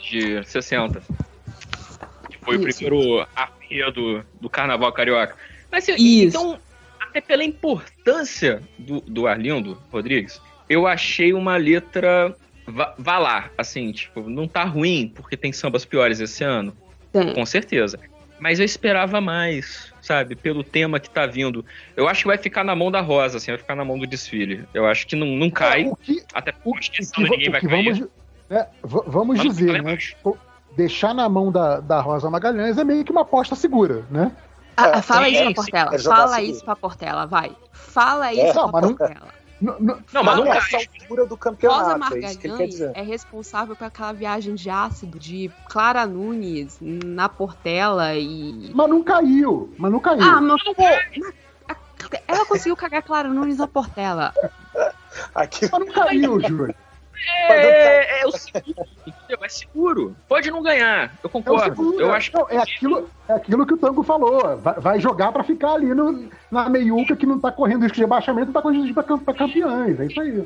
De 0.00 0.42
60. 0.44 1.02
Que 2.30 2.38
foi 2.38 2.56
Isso. 2.56 2.64
o 2.64 2.72
primeiro 2.72 3.26
arreio 3.34 3.92
do, 3.92 4.24
do 4.40 4.48
carnaval 4.48 4.92
carioca. 4.92 5.36
Mas, 5.70 5.86
Isso. 5.88 5.98
então, 5.98 6.58
até 7.16 7.20
pela 7.20 7.42
importância 7.42 8.60
do, 8.78 9.00
do 9.00 9.26
Arlindo 9.26 9.80
Rodrigues, 9.90 10.40
eu 10.68 10.86
achei 10.86 11.32
uma 11.32 11.56
letra. 11.56 12.36
Vá, 12.98 13.18
lá, 13.18 13.50
assim, 13.56 13.92
tipo, 13.92 14.28
não 14.28 14.46
tá 14.46 14.64
ruim 14.64 15.12
porque 15.14 15.36
tem 15.36 15.52
sambas 15.52 15.84
piores 15.84 16.20
esse 16.20 16.44
ano. 16.44 16.76
Tem. 17.12 17.32
Com 17.32 17.46
certeza. 17.46 17.98
Mas 18.38 18.58
eu 18.58 18.66
esperava 18.66 19.20
mais, 19.20 19.94
sabe? 20.02 20.34
Pelo 20.34 20.62
tema 20.62 21.00
que 21.00 21.08
tá 21.08 21.26
vindo. 21.26 21.64
Eu 21.96 22.06
acho 22.06 22.22
que 22.22 22.26
vai 22.26 22.36
ficar 22.36 22.64
na 22.64 22.76
mão 22.76 22.90
da 22.90 23.00
Rosa, 23.00 23.38
assim, 23.38 23.52
vai 23.52 23.58
ficar 23.58 23.76
na 23.76 23.84
mão 23.84 23.98
do 23.98 24.06
desfile. 24.06 24.64
Eu 24.74 24.84
acho 24.84 25.06
que 25.06 25.16
não, 25.16 25.28
não 25.28 25.48
cai. 25.48 25.84
É, 25.84 25.92
que, 26.02 26.22
até 26.34 26.52
porque 26.52 26.90
que, 26.90 27.10
que, 27.10 27.22
ninguém 27.22 27.48
vai 27.48 27.60
cair. 27.62 27.94
Vamos, 27.94 28.08
é, 28.50 28.66
vamos 28.82 29.40
dizer, 29.40 29.82
né? 29.82 29.96
Deixar 30.76 31.14
na 31.14 31.26
mão 31.28 31.50
da, 31.50 31.80
da 31.80 32.00
Rosa 32.00 32.28
Magalhães 32.28 32.76
é 32.76 32.84
meio 32.84 33.04
que 33.04 33.12
uma 33.12 33.22
aposta 33.22 33.54
segura, 33.54 34.04
né? 34.10 34.30
Ah, 34.76 35.00
fala 35.02 35.28
isso 35.28 35.42
pra 35.42 35.54
Portela. 35.54 35.94
É 35.94 35.98
fala 35.98 36.42
isso 36.42 36.64
pra 36.64 36.76
Portela, 36.76 37.26
vai. 37.26 37.56
Fala 37.72 38.32
isso 38.32 38.42
é, 38.42 38.52
pra 38.52 38.68
Portela. 38.68 39.36
Não, 39.60 39.74
não, 39.80 39.98
não, 40.12 40.22
mas 40.22 40.36
não 40.36 40.52
essa 40.52 40.76
altura 40.76 41.24
do 41.24 41.36
campeonato. 41.36 41.82
Rosa 41.82 41.98
Margalhães 41.98 42.80
é, 42.80 42.92
é 42.94 43.02
responsável 43.02 43.74
por 43.74 43.84
aquela 43.84 44.12
viagem 44.12 44.54
de 44.54 44.68
ácido 44.68 45.18
de 45.18 45.50
Clara 45.68 46.04
Nunes 46.06 46.76
na 46.80 47.26
Portela 47.28 48.14
e. 48.14 48.70
Mas 48.74 48.90
não 48.90 49.02
caiu. 49.02 49.72
Mas 49.78 49.90
não 49.90 50.00
caiu. 50.00 50.22
Ah, 50.22 50.40
mas. 50.42 50.60
Ela 52.28 52.44
conseguiu 52.44 52.76
cagar 52.76 53.02
Clara 53.02 53.28
Nunes 53.28 53.56
na 53.56 53.66
Portela. 53.66 54.34
Aqui... 55.34 55.68
Mas 55.72 55.80
não 55.80 55.92
caiu, 55.92 56.40
Júlio. 56.40 56.74
É, 57.48 58.20
é, 58.22 58.26
o 58.26 58.32
seguro, 58.32 58.86
entendeu? 59.06 59.38
É 59.42 59.48
seguro. 59.48 60.16
Pode 60.28 60.50
não 60.50 60.62
ganhar, 60.62 61.12
eu 61.22 61.30
concordo. 61.30 62.00
É 62.00 62.02
eu 62.02 62.12
acho 62.12 62.30
não, 62.34 62.48
é, 62.48 62.58
aquilo, 62.58 63.10
é 63.28 63.32
aquilo 63.32 63.66
que 63.66 63.74
o 63.74 63.76
Tango 63.76 64.02
falou. 64.02 64.56
Vai, 64.58 64.74
vai 64.74 65.00
jogar 65.00 65.32
para 65.32 65.42
ficar 65.42 65.74
ali 65.74 65.94
no, 65.94 66.28
na 66.50 66.68
meiuca 66.68 67.16
que 67.16 67.26
não 67.26 67.38
tá 67.38 67.50
correndo 67.50 67.82
risco 67.82 67.96
de 67.96 68.02
rebaixamento, 68.02 68.46
não 68.46 68.52
tá 68.52 68.62
correndo 68.62 68.84
risco 68.84 69.02
pra, 69.02 69.18
pra 69.18 69.34
campeões. 69.34 69.98
É 69.98 70.06
isso 70.06 70.20
aí. 70.20 70.44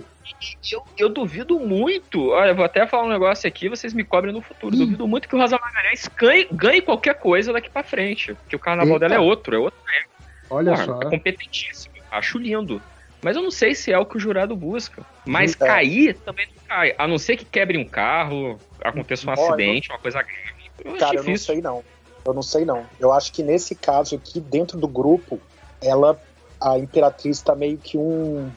Eu, 0.70 0.82
eu 0.96 1.08
duvido 1.08 1.58
muito. 1.58 2.30
Olha, 2.30 2.54
vou 2.54 2.64
até 2.64 2.86
falar 2.86 3.04
um 3.04 3.10
negócio 3.10 3.48
aqui, 3.48 3.68
vocês 3.68 3.92
me 3.92 4.04
cobrem 4.04 4.32
no 4.32 4.40
futuro. 4.40 4.74
Ih. 4.74 4.78
Duvido 4.78 5.08
muito 5.08 5.28
que 5.28 5.34
o 5.34 5.38
Rosa 5.38 5.58
Magalhães 5.60 6.08
ganhe, 6.16 6.48
ganhe 6.52 6.80
qualquer 6.80 7.14
coisa 7.14 7.52
daqui 7.52 7.68
para 7.68 7.82
frente. 7.82 8.34
Porque 8.34 8.56
o 8.56 8.60
carnaval 8.60 8.94
Eita. 8.94 9.08
dela 9.08 9.14
é 9.14 9.18
outro, 9.18 9.56
é 9.56 9.58
outro. 9.58 9.80
É. 9.88 10.04
Olha 10.50 10.72
Porra, 10.72 10.84
só. 10.84 11.00
É 11.02 11.10
competentíssimo. 11.10 11.94
Acho 12.10 12.38
lindo. 12.38 12.82
Mas 13.22 13.36
eu 13.36 13.42
não 13.42 13.50
sei 13.50 13.74
se 13.74 13.92
é 13.92 13.98
o 13.98 14.06
que 14.06 14.16
o 14.16 14.20
jurado 14.20 14.56
busca. 14.56 15.04
Mas 15.26 15.52
é. 15.52 15.66
cair 15.66 16.14
também 16.18 16.46
não 16.46 16.62
cai. 16.66 16.94
A 16.96 17.06
não 17.06 17.18
ser 17.18 17.36
que 17.36 17.44
quebre 17.44 17.76
um 17.76 17.84
carro, 17.84 18.58
aconteça 18.82 19.28
um 19.28 19.32
acidente, 19.32 19.90
uma 19.90 19.98
coisa 19.98 20.22
grave. 20.22 20.98
Cara, 20.98 21.16
eu 21.16 21.24
não 21.24 21.36
sei 21.36 21.60
não. 21.60 21.84
Eu 22.24 22.34
não 22.34 22.42
sei 22.42 22.64
não. 22.64 22.84
Eu 22.98 23.12
acho 23.12 23.32
que 23.32 23.42
nesse 23.42 23.74
caso 23.74 24.14
aqui, 24.14 24.40
dentro 24.40 24.78
do 24.78 24.88
grupo, 24.88 25.40
ela, 25.80 26.20
a 26.60 26.78
Imperatriz 26.78 27.40
tá 27.40 27.54
meio 27.54 27.78
que 27.78 27.98
um. 27.98 28.50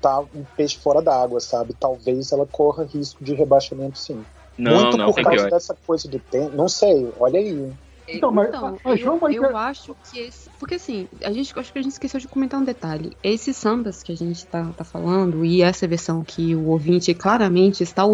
tá 0.00 0.20
um 0.20 0.44
peixe 0.56 0.78
fora 0.78 1.02
d'água, 1.02 1.40
sabe? 1.40 1.74
Talvez 1.78 2.32
ela 2.32 2.46
corra 2.46 2.84
risco 2.84 3.22
de 3.22 3.34
rebaixamento 3.34 3.98
sim. 3.98 4.24
Não, 4.56 4.82
Muito 4.82 4.96
não, 4.98 5.06
por 5.06 5.22
causa 5.22 5.38
pior. 5.38 5.50
dessa 5.50 5.76
coisa 5.86 6.08
do 6.08 6.18
tempo. 6.18 6.54
Não 6.54 6.68
sei, 6.68 7.10
olha 7.18 7.38
aí. 7.38 7.72
Então, 8.16 8.32
mas, 8.32 8.48
então, 8.48 8.78
mas 8.84 9.00
eu, 9.00 9.44
eu 9.44 9.56
acho 9.56 9.96
que 10.04 10.18
esse. 10.18 10.50
Porque 10.58 10.74
assim, 10.74 11.08
a 11.22 11.32
gente 11.32 11.52
acho 11.58 11.72
que 11.72 11.78
a 11.78 11.82
gente 11.82 11.92
esqueceu 11.92 12.20
de 12.20 12.28
comentar 12.28 12.60
um 12.60 12.64
detalhe. 12.64 13.16
Esses 13.22 13.56
sambas 13.56 14.02
que 14.02 14.12
a 14.12 14.16
gente 14.16 14.46
tá, 14.46 14.70
tá 14.76 14.84
falando, 14.84 15.44
e 15.44 15.62
essa 15.62 15.86
versão 15.86 16.22
que 16.24 16.54
o 16.54 16.68
ouvinte 16.68 17.12
claramente 17.14 17.82
está, 17.82 18.04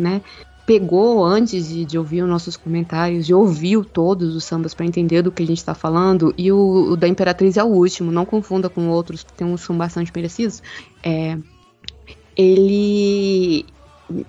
né? 0.00 0.22
Pegou 0.64 1.24
antes 1.24 1.68
de, 1.68 1.84
de 1.84 1.98
ouvir 1.98 2.22
os 2.22 2.28
nossos 2.28 2.56
comentários, 2.56 3.26
de 3.26 3.34
ouvir 3.34 3.84
todos 3.84 4.36
os 4.36 4.44
sambas 4.44 4.72
para 4.72 4.86
entender 4.86 5.20
do 5.20 5.32
que 5.32 5.42
a 5.42 5.46
gente 5.46 5.58
está 5.58 5.74
falando, 5.74 6.32
e 6.38 6.52
o, 6.52 6.92
o, 6.92 6.96
da 6.96 7.08
Imperatriz 7.08 7.56
é 7.56 7.64
o 7.64 7.66
último, 7.66 8.12
não 8.12 8.24
confunda 8.24 8.68
com 8.68 8.88
outros 8.88 9.24
que 9.24 9.32
tem 9.32 9.46
uns 9.46 9.60
são 9.62 9.76
bastante 9.76 10.12
merecidos. 10.14 10.62
É, 11.02 11.36
ele. 12.36 13.66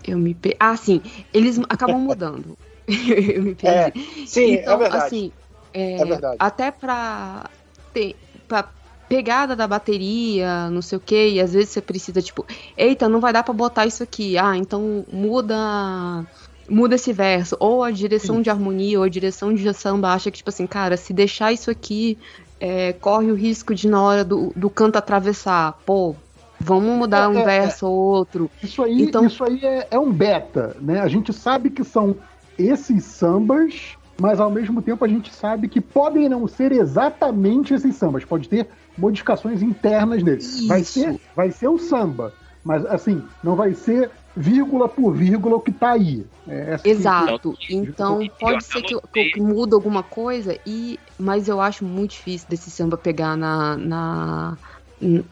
Eu 0.08 0.18
me. 0.18 0.36
Ah, 0.60 0.76
sim. 0.76 1.02
Eles 1.34 1.60
acabam 1.70 2.00
mudando. 2.00 2.58
eu 3.36 3.44
me 3.44 3.56
perdi. 3.56 4.00
É, 4.00 4.26
sim, 4.26 4.56
é 4.56 4.62
então, 4.62 4.74
é 4.74 4.78
verdade. 4.78 5.06
Assim, 5.06 5.32
é, 5.74 6.02
é 6.02 6.06
verdade. 6.06 6.38
Até 6.40 6.72
pra, 6.72 7.50
ter, 7.94 8.16
pra 8.48 8.70
pegada 9.08 9.56
da 9.56 9.68
bateria, 9.68 10.70
não 10.70 10.82
sei 10.82 10.98
o 10.98 11.02
que, 11.02 11.30
e 11.30 11.40
às 11.40 11.54
vezes 11.54 11.70
você 11.70 11.82
precisa, 11.82 12.22
tipo, 12.22 12.46
eita, 12.78 13.10
não 13.10 13.20
vai 13.20 13.34
dar 13.34 13.44
para 13.44 13.54
botar 13.54 13.86
isso 13.86 14.04
aqui. 14.04 14.38
Ah, 14.38 14.58
então 14.58 15.06
muda 15.12 16.26
muda 16.70 16.96
esse 16.96 17.12
verso, 17.12 17.58
ou 17.60 17.84
a 17.84 17.92
direção 17.92 18.38
Sim. 18.38 18.42
de 18.42 18.50
harmonia, 18.50 18.98
ou 18.98 19.04
a 19.04 19.10
direção 19.10 19.54
de 19.54 19.74
samba 19.74 20.14
acha 20.14 20.32
que, 20.32 20.38
tipo 20.38 20.50
assim, 20.50 20.66
cara, 20.66 20.96
se 20.96 21.14
deixar 21.14 21.52
isso 21.52 21.70
aqui, 21.70 22.18
é, 22.60 22.94
corre 22.94 23.32
o 23.32 23.36
risco 23.36 23.76
de 23.76 23.88
na 23.88 24.02
hora 24.02 24.24
do, 24.24 24.54
do 24.56 24.70
canto 24.70 24.98
atravessar. 24.98 25.78
Pô, 25.86 26.16
vamos 26.60 26.98
mudar 26.98 27.24
é, 27.24 27.28
um 27.28 27.40
é, 27.40 27.44
verso 27.44 27.86
ou 27.86 27.94
outro. 27.94 28.50
Isso 28.62 28.82
aí, 28.82 29.02
então... 29.02 29.26
isso 29.26 29.44
aí 29.44 29.60
é, 29.64 29.88
é 29.92 30.00
um 30.00 30.12
beta, 30.12 30.76
né? 30.80 31.02
A 31.02 31.08
gente 31.08 31.34
sabe 31.34 31.70
que 31.70 31.84
são 31.84 32.16
esses 32.58 33.04
sambas, 33.04 33.98
mas 34.20 34.40
ao 34.40 34.52
mesmo 34.52 34.82
tempo 34.82 35.04
a 35.04 35.08
gente 35.08 35.34
sabe 35.34 35.68
que 35.68 35.82
podem 35.82 36.30
não 36.30 36.48
ser 36.48 36.72
exatamente 36.72 37.74
esses 37.74 37.96
sambas, 37.96 38.24
pode 38.24 38.48
ter 38.48 38.68
modificações 38.98 39.62
internas 39.62 40.24
neles. 40.24 40.68
Vai 40.68 40.84
ser, 40.84 41.20
vai 41.36 41.52
ser 41.52 41.68
o 41.68 41.78
samba, 41.78 42.34
mas 42.64 42.86
assim, 42.86 43.24
não 43.44 43.56
vai 43.56 43.74
ser 43.74 44.12
vírgula 44.36 44.90
por 44.90 45.14
vírgula 45.14 45.58
o 45.58 45.60
que 45.60 45.72
tá 45.72 45.92
aí. 45.92 46.26
É 46.48 46.76
assim, 46.76 46.90
Exato. 46.90 47.58
Então 47.70 48.20
pode 48.40 48.64
ser 48.64 48.82
que, 48.82 49.00
que, 49.12 49.42
muda 49.42 49.76
alguma 49.76 50.04
coisa, 50.04 50.58
e 50.66 51.00
mas 51.18 51.48
eu 51.48 51.62
acho 51.62 51.86
muito 51.86 52.12
difícil 52.12 52.48
desse 52.50 52.70
samba 52.70 52.98
pegar 52.98 53.36
na, 53.36 53.78
na 53.78 54.58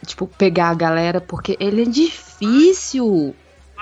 tipo 0.06 0.28
pegar 0.28 0.70
a 0.70 0.76
galera 0.76 1.22
porque 1.22 1.58
ele 1.60 1.84
é 1.84 1.86
difícil. 1.86 3.36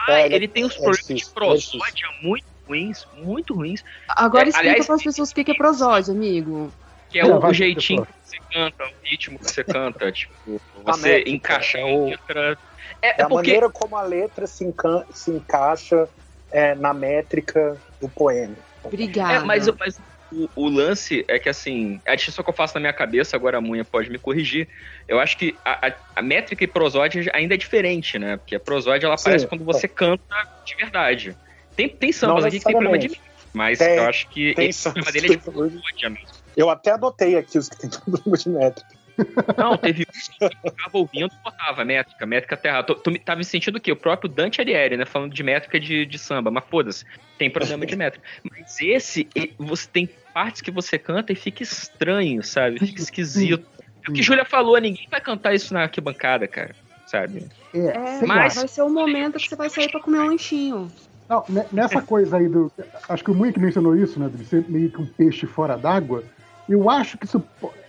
Ah, 0.07 0.21
ele, 0.21 0.47
tem 0.47 0.63
os 0.63 0.75
é 0.75 0.81
problemas 0.81 1.21
de 1.21 1.25
prosódia 1.27 2.07
muito 2.21 2.45
ruins, 2.69 3.07
muito 3.17 3.55
ruins. 3.55 3.83
Agora 4.07 4.45
é, 4.45 4.49
explica 4.49 4.85
para 4.85 4.95
as 4.95 5.03
pessoas 5.03 5.31
o 5.31 5.35
que 5.35 5.51
é 5.51 5.53
prosódia, 5.55 6.13
amigo. 6.13 6.71
Que 7.09 7.19
é 7.19 7.25
o, 7.25 7.43
o 7.43 7.53
jeitinho 7.53 8.05
que 8.05 8.13
você 8.23 8.37
canta, 8.53 8.83
o 8.83 8.91
ritmo 9.03 9.39
que 9.39 9.51
você 9.51 9.63
canta, 9.63 10.11
tipo, 10.13 10.61
você 10.83 11.23
encaixar 11.25 11.83
outra. 11.85 12.57
É, 13.01 13.07
é, 13.07 13.23
a 13.23 13.27
porque... 13.27 13.33
maneira 13.35 13.69
como 13.69 13.97
a 13.97 14.03
letra 14.03 14.45
se, 14.45 14.63
enca 14.63 15.05
se 15.11 15.31
encaixa 15.31 16.07
é, 16.51 16.75
na 16.75 16.93
métrica 16.93 17.75
do 17.99 18.07
poema. 18.07 18.55
Obrigada. 18.83 19.33
É, 19.33 19.39
mas, 19.39 19.67
mas 19.77 19.99
o, 20.31 20.49
o, 20.55 20.69
lance 20.69 21.25
é 21.27 21.39
que, 21.39 21.49
assim, 21.49 21.99
a 22.05 22.15
distinção 22.15 22.43
que 22.43 22.49
eu 22.49 22.53
faço 22.53 22.75
na 22.75 22.79
minha 22.79 22.93
cabeça, 22.93 23.35
agora 23.35 23.57
a 23.57 23.61
Munha 23.61 23.83
pode 23.83 24.09
me 24.09 24.17
corrigir, 24.17 24.67
eu 25.07 25.19
acho 25.19 25.37
que 25.37 25.55
a, 25.65 25.87
a, 25.87 25.93
a 26.17 26.21
métrica 26.21 26.63
e 26.63 26.67
prosódia 26.67 27.29
ainda 27.33 27.55
é 27.55 27.57
diferente, 27.57 28.19
né? 28.19 28.37
Porque 28.37 28.55
a 28.55 28.59
prosódia, 28.59 29.07
ela 29.07 29.15
aparece 29.15 29.47
quando 29.47 29.63
você 29.63 29.87
canta 29.87 30.47
de 30.63 30.75
verdade. 30.75 31.35
Tem, 31.79 31.87
tem 31.87 32.11
sambas 32.11 32.43
aqui 32.43 32.59
que 32.59 32.65
tem 32.65 32.73
problema 32.73 32.97
de 32.97 33.07
mim, 33.07 33.15
mas 33.53 33.79
tem, 33.79 33.95
eu 33.95 34.03
acho 34.03 34.27
que 34.27 34.53
tem 34.53 34.67
esse 34.67 34.83
problema 34.83 35.11
dele 35.13 35.27
é 35.27 35.29
de 35.29 35.37
prosódia 35.37 36.09
mesmo. 36.09 36.27
Eu 36.57 36.69
até 36.69 36.91
anotei 36.91 37.37
aqui 37.37 37.57
os 37.57 37.69
que 37.69 37.77
tem 37.77 37.89
problema 38.03 38.37
de 38.37 38.49
métrica. 38.49 38.99
Não, 39.57 39.77
teve 39.77 40.03
um 40.03 40.49
que 40.49 40.55
ficava 40.55 40.97
ouvindo 40.97 41.33
e 41.33 41.43
botava 41.43 41.85
métrica, 41.85 42.25
métrica 42.25 42.57
terra. 42.57 42.83
Tu, 42.83 42.95
tu 42.95 43.19
tava 43.19 43.37
me 43.37 43.45
sentindo 43.45 43.77
o 43.77 43.79
quê? 43.79 43.93
O 43.93 43.95
próprio 43.95 44.29
Dante 44.29 44.59
Alighieri, 44.59 44.97
né? 44.97 45.05
Falando 45.05 45.33
de 45.33 45.43
métrica 45.43 45.79
de, 45.79 46.05
de 46.05 46.19
samba. 46.19 46.51
Mas 46.51 46.65
foda-se, 46.69 47.05
tem 47.37 47.49
problema 47.49 47.85
de 47.85 47.95
métrica. 47.95 48.25
Mas 48.49 48.77
esse, 48.81 49.29
você 49.57 49.87
tem 49.89 50.09
partes 50.33 50.61
que 50.61 50.71
você 50.71 50.97
canta 50.97 51.31
e 51.31 51.35
fica 51.35 51.63
estranho, 51.63 52.43
sabe? 52.43 52.79
Fica 52.79 53.01
esquisito. 53.01 53.65
É 54.07 54.11
o 54.11 54.13
que 54.13 54.21
Júlia 54.21 54.45
falou, 54.45 54.77
ninguém 54.79 55.07
vai 55.09 55.21
cantar 55.21 55.53
isso 55.53 55.73
na 55.73 55.83
arquibancada, 55.83 56.47
cara. 56.47 56.75
Sabe? 57.05 57.45
É, 57.73 57.79
é 57.79 58.25
mas 58.25 58.55
vai 58.55 58.67
ser 58.67 58.81
o 58.83 58.89
momento 58.89 59.37
que 59.37 59.49
você 59.49 59.55
vai 59.55 59.69
sair 59.69 59.89
pra 59.89 59.99
comer 59.99 60.19
um 60.19 60.27
lanchinho. 60.27 60.91
Não, 61.29 61.43
nessa 61.71 62.01
coisa 62.01 62.37
aí 62.37 62.49
do. 62.49 62.71
Acho 63.07 63.23
que 63.23 63.29
o 63.29 63.35
Mui 63.35 63.53
que 63.53 63.59
mencionou 63.59 63.95
isso, 63.95 64.19
né? 64.19 64.27
De 64.33 64.43
ser 64.45 64.65
meio 64.67 64.89
que 64.89 64.99
um 64.99 65.05
peixe 65.05 65.45
fora 65.45 65.77
d'água. 65.77 66.23
Eu 66.67 66.89
acho 66.89 67.19
que 67.19 67.25
isso. 67.25 67.43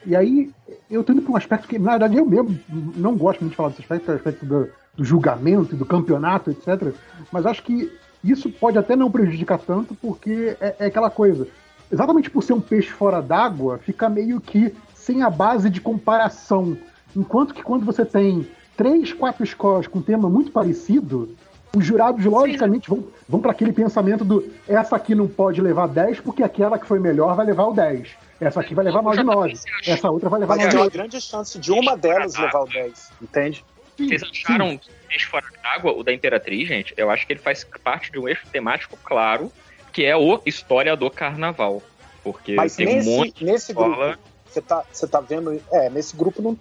E 0.04 0.14
aí, 0.14 0.50
eu 0.90 1.02
tô 1.02 1.14
indo 1.14 1.30
um 1.30 1.36
aspecto 1.36 1.66
que, 1.66 1.78
na 1.78 1.92
verdade, 1.92 2.16
eu 2.18 2.26
mesmo 2.26 2.58
não 2.96 3.16
gosto 3.16 3.40
muito 3.40 3.52
de 3.52 3.56
falar 3.56 3.70
desse 3.70 3.80
aspecto, 3.80 4.04
que 4.04 4.10
é 4.10 4.12
o 4.12 4.16
aspecto 4.16 4.44
do, 4.44 4.68
do 4.94 5.04
julgamento, 5.04 5.74
do 5.74 5.86
campeonato, 5.86 6.50
etc. 6.50 6.94
Mas 7.32 7.46
acho 7.46 7.62
que 7.62 7.90
isso 8.22 8.50
pode 8.50 8.76
até 8.76 8.94
não 8.94 9.10
prejudicar 9.10 9.58
tanto, 9.58 9.94
porque 9.94 10.56
é, 10.60 10.76
é 10.78 10.86
aquela 10.86 11.10
coisa. 11.10 11.48
Exatamente 11.90 12.30
por 12.30 12.42
ser 12.42 12.52
um 12.52 12.60
peixe 12.60 12.90
fora 12.90 13.22
d'água, 13.22 13.78
fica 13.78 14.08
meio 14.08 14.38
que 14.40 14.74
sem 14.94 15.22
a 15.22 15.30
base 15.30 15.70
de 15.70 15.80
comparação. 15.80 16.76
Enquanto 17.16 17.54
que 17.54 17.62
quando 17.62 17.86
você 17.86 18.04
tem 18.04 18.46
três, 18.76 19.12
quatro 19.12 19.42
escolas 19.42 19.86
com 19.86 20.00
tema 20.00 20.28
muito 20.28 20.52
parecido, 20.52 21.34
os 21.74 21.84
jurados, 21.84 22.24
logicamente, 22.24 22.88
vão, 22.88 23.04
vão 23.28 23.40
para 23.40 23.52
aquele 23.52 23.72
pensamento 23.72 24.24
do 24.24 24.52
essa 24.68 24.96
aqui 24.96 25.14
não 25.14 25.28
pode 25.28 25.60
levar 25.60 25.86
10 25.86 26.20
porque 26.20 26.42
aquela 26.42 26.78
que 26.78 26.86
foi 26.86 26.98
melhor 26.98 27.34
vai 27.36 27.46
levar 27.46 27.66
o 27.66 27.72
10. 27.72 28.08
Essa 28.40 28.60
aqui 28.60 28.74
vai 28.74 28.84
levar 28.84 29.02
mais 29.02 29.18
de 29.18 29.24
9. 29.24 29.52
Essa 29.86 30.10
outra 30.10 30.28
vai 30.28 30.40
levar 30.40 30.56
mais 30.56 30.70
de 30.70 30.76
9. 30.76 30.84
Mas 30.84 30.92
tem 30.92 31.00
uma 31.00 31.08
grande 31.08 31.20
chance 31.20 31.58
de 31.58 31.70
uma 31.70 31.96
delas 31.96 32.34
levar 32.36 32.62
o 32.62 32.66
10, 32.66 33.12
entende? 33.22 33.64
Vocês 33.96 34.22
acharam 34.22 34.70
sim. 34.70 34.80
eixo 35.10 35.28
fora 35.28 35.46
d'água, 35.62 35.92
o 35.92 36.02
da 36.02 36.12
Imperatriz, 36.12 36.66
gente? 36.66 36.94
Eu 36.96 37.10
acho 37.10 37.26
que 37.26 37.34
ele 37.34 37.40
faz 37.40 37.64
parte 37.84 38.10
de 38.10 38.18
um 38.18 38.26
eixo 38.26 38.46
temático 38.50 38.98
claro, 39.04 39.52
que 39.92 40.04
é 40.04 40.16
o 40.16 40.40
História 40.46 40.96
do 40.96 41.10
Carnaval. 41.10 41.82
Porque 42.24 42.54
Mas 42.54 42.76
tem 42.76 42.86
nesse, 42.86 43.08
um 43.08 43.16
monte 43.16 43.44
nesse 43.44 43.72
grupo, 43.72 44.18
você 44.46 44.60
tá, 44.60 44.84
você 44.90 45.06
tá 45.06 45.20
vendo. 45.20 45.60
É, 45.70 45.88
nesse 45.88 46.16
grupo 46.16 46.42
não. 46.42 46.58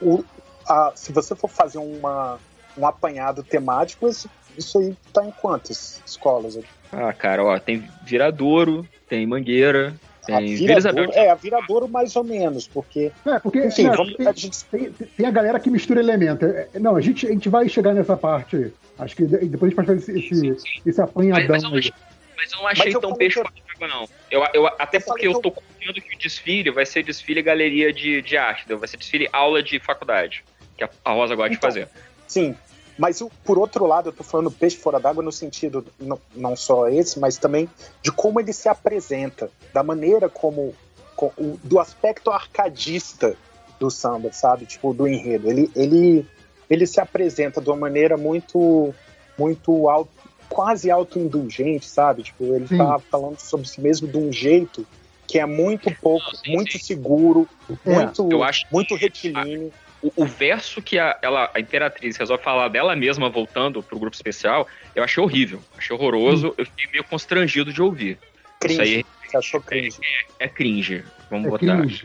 O, 0.00 0.24
a, 0.68 0.92
se 0.94 1.12
você 1.12 1.34
for 1.34 1.48
fazer 1.48 1.78
uma, 1.78 2.38
um 2.76 2.86
apanhado 2.86 3.42
temático, 3.42 4.08
isso, 4.08 4.30
isso 4.58 4.78
aí 4.78 4.94
tá 5.12 5.24
em 5.24 5.30
quantas 5.30 6.02
escolas 6.04 6.56
aqui? 6.56 6.68
Ah, 6.92 7.12
cara, 7.12 7.44
ó, 7.44 7.58
tem 7.58 7.88
Viradouro, 8.04 8.86
tem 9.08 9.26
Mangueira, 9.26 9.94
tem 10.28 10.36
a 10.36 10.40
Viradouro, 10.40 11.12
É, 11.14 11.30
a 11.30 11.34
Viradouro 11.34 11.88
mais 11.88 12.14
ou 12.14 12.22
menos, 12.22 12.68
porque. 12.68 13.10
É, 13.24 13.38
porque 13.38 13.64
enfim, 13.64 13.84
não, 13.84 13.96
vamos, 13.96 14.14
tem, 14.14 14.26
a 14.26 14.32
gente... 14.32 14.64
tem, 14.66 14.92
tem, 14.92 15.26
a 15.26 15.30
galera 15.30 15.58
que 15.58 15.70
mistura 15.70 16.00
elemento. 16.00 16.44
É, 16.44 16.68
é, 16.74 16.78
não, 16.78 16.96
a 16.96 17.00
gente, 17.00 17.26
a 17.26 17.30
gente 17.30 17.48
vai 17.48 17.66
chegar 17.66 17.94
nessa 17.94 18.14
parte. 18.14 18.70
Acho 18.98 19.16
que 19.16 19.24
depois 19.24 19.62
a 19.62 19.66
gente 19.68 19.74
vai 19.74 19.86
fazer 19.86 20.20
esse, 20.20 20.34
esse, 20.34 20.80
esse 20.84 21.00
apanhadão 21.00 21.46
mas, 21.48 21.62
mas, 21.62 21.86
aí. 21.86 21.92
Mas 22.36 22.52
eu 22.52 22.58
não 22.58 22.66
achei 22.66 22.94
eu 22.94 23.00
tão 23.00 23.14
peixe 23.14 23.42
que... 23.42 23.86
não. 23.86 24.06
Eu, 24.30 24.44
eu, 24.52 24.66
até 24.66 25.00
porque 25.00 25.26
eu, 25.26 25.32
eu 25.32 25.40
tô 25.40 25.50
confiando 25.50 26.00
que 26.00 26.14
o 26.14 26.18
desfile 26.18 26.70
vai 26.70 26.84
ser 26.84 27.02
desfile 27.02 27.40
galeria 27.40 27.90
de, 27.90 28.20
de 28.20 28.36
arte, 28.36 28.72
vai 28.74 28.86
ser 28.86 28.98
desfile 28.98 29.28
aula 29.32 29.62
de 29.62 29.80
faculdade, 29.80 30.44
que 30.76 30.84
a 30.84 31.12
Rosa 31.12 31.34
gosta 31.34 31.54
então, 31.54 31.70
de 31.70 31.74
fazer. 31.74 31.88
Sim, 32.26 32.54
mas 32.98 33.22
por 33.44 33.56
outro 33.56 33.86
lado, 33.86 34.08
eu 34.08 34.12
tô 34.12 34.24
falando 34.24 34.50
peixe 34.50 34.76
fora 34.76 34.98
d'água 34.98 35.22
no 35.22 35.30
sentido 35.30 35.86
não, 36.00 36.18
não 36.34 36.56
só 36.56 36.88
esse, 36.88 37.20
mas 37.20 37.38
também 37.38 37.70
de 38.02 38.10
como 38.10 38.40
ele 38.40 38.52
se 38.52 38.68
apresenta, 38.68 39.50
da 39.72 39.84
maneira 39.84 40.28
como, 40.28 40.74
com, 41.14 41.30
do 41.62 41.78
aspecto 41.78 42.30
arcadista 42.30 43.36
do 43.78 43.88
samba, 43.88 44.32
sabe? 44.32 44.66
Tipo, 44.66 44.92
do 44.92 45.06
enredo. 45.06 45.48
Ele, 45.48 45.70
ele, 45.76 46.26
ele 46.68 46.86
se 46.86 47.00
apresenta 47.00 47.60
de 47.60 47.70
uma 47.70 47.76
maneira 47.76 48.16
muito, 48.16 48.92
muito 49.38 49.88
auto, 49.88 50.10
quase 50.48 50.90
autoindulgente, 50.90 51.86
sabe? 51.86 52.24
Tipo, 52.24 52.44
ele 52.56 52.66
sim. 52.66 52.78
tá 52.78 52.98
falando 52.98 53.38
sobre 53.38 53.68
si 53.68 53.80
mesmo 53.80 54.08
de 54.08 54.16
um 54.16 54.32
jeito 54.32 54.84
que 55.24 55.38
é 55.38 55.46
muito 55.46 55.94
pouco, 56.00 56.24
não, 56.26 56.38
sim, 56.40 56.52
muito 56.52 56.72
sim. 56.72 56.78
seguro, 56.78 57.46
é. 57.86 57.94
muito, 57.94 58.28
muito 58.72 58.94
retilíneo 58.96 59.70
o, 60.02 60.12
o, 60.16 60.26
verso 60.26 60.80
que 60.80 60.98
a, 60.98 61.18
ela, 61.22 61.50
a 61.54 61.60
Imperatriz 61.60 62.16
resolve 62.16 62.42
falar 62.42 62.68
dela 62.68 62.94
mesma 62.94 63.28
voltando 63.28 63.82
pro 63.82 63.98
grupo 63.98 64.14
especial, 64.14 64.66
eu 64.94 65.02
achei 65.02 65.22
horrível, 65.22 65.60
achei 65.76 65.94
horroroso, 65.94 66.48
hum. 66.48 66.54
eu 66.58 66.66
fiquei 66.66 66.86
meio 66.92 67.04
constrangido 67.04 67.72
de 67.72 67.82
ouvir. 67.82 68.18
Cringe. 68.60 68.74
Isso 68.74 68.82
aí 68.82 69.06
Você 69.26 69.36
achou 69.36 69.60
cringe? 69.60 69.98
É, 70.02 70.44
é, 70.44 70.46
é 70.46 70.48
cringe, 70.48 71.04
vamos 71.30 71.46
é 71.46 71.50
botar. 71.50 71.76
Cringe. 71.78 72.04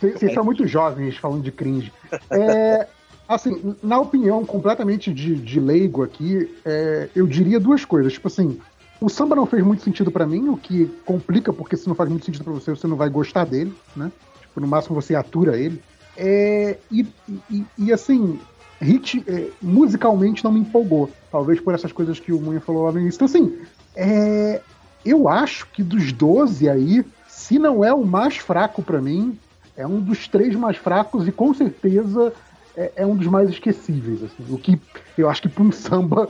Vocês 0.00 0.32
são 0.32 0.44
muito 0.44 0.66
jovens 0.66 1.16
falando 1.16 1.42
de 1.42 1.52
cringe. 1.52 1.92
É, 2.30 2.86
assim, 3.28 3.76
na 3.82 4.00
opinião 4.00 4.44
completamente 4.44 5.12
de, 5.12 5.34
de 5.34 5.60
leigo 5.60 6.02
aqui, 6.02 6.54
é, 6.64 7.08
eu 7.14 7.26
diria 7.26 7.60
duas 7.60 7.84
coisas. 7.84 8.14
Tipo 8.14 8.28
assim, 8.28 8.58
o 9.00 9.08
samba 9.08 9.36
não 9.36 9.46
fez 9.46 9.62
muito 9.62 9.82
sentido 9.82 10.10
para 10.10 10.26
mim, 10.26 10.48
o 10.48 10.56
que 10.56 10.86
complica, 11.04 11.52
porque 11.52 11.76
se 11.76 11.86
não 11.86 11.94
faz 11.94 12.08
muito 12.08 12.24
sentido 12.24 12.44
para 12.44 12.52
você, 12.52 12.70
você 12.70 12.86
não 12.86 12.96
vai 12.96 13.08
gostar 13.08 13.44
dele, 13.44 13.74
né? 13.94 14.10
Tipo, 14.40 14.60
no 14.60 14.66
máximo 14.66 14.94
você 14.94 15.14
atura 15.14 15.58
ele. 15.58 15.80
É, 16.22 16.76
e, 16.90 17.06
e, 17.50 17.64
e, 17.78 17.92
assim, 17.92 18.38
hit, 18.78 19.24
é, 19.26 19.48
musicalmente 19.62 20.44
não 20.44 20.52
me 20.52 20.60
empolgou. 20.60 21.10
Talvez 21.32 21.58
por 21.60 21.72
essas 21.72 21.92
coisas 21.92 22.20
que 22.20 22.30
o 22.30 22.38
Munha 22.38 22.60
falou 22.60 22.84
lá 22.84 22.92
no 22.92 23.00
início. 23.00 23.16
Então, 23.16 23.26
assim, 23.26 23.58
é, 23.96 24.60
eu 25.02 25.30
acho 25.30 25.66
que 25.68 25.82
dos 25.82 26.12
12 26.12 26.68
aí, 26.68 27.02
se 27.26 27.58
não 27.58 27.82
é 27.82 27.94
o 27.94 28.04
mais 28.04 28.36
fraco 28.36 28.82
para 28.82 29.00
mim, 29.00 29.38
é 29.74 29.86
um 29.86 29.98
dos 29.98 30.28
três 30.28 30.54
mais 30.54 30.76
fracos 30.76 31.26
e 31.26 31.32
com 31.32 31.54
certeza 31.54 32.34
é, 32.76 32.92
é 32.96 33.06
um 33.06 33.16
dos 33.16 33.26
mais 33.26 33.48
esquecíveis. 33.48 34.22
Assim, 34.22 34.44
o 34.52 34.58
que 34.58 34.78
eu 35.16 35.30
acho 35.30 35.40
que 35.40 35.48
para 35.48 35.62
um 35.62 35.72
samba 35.72 36.28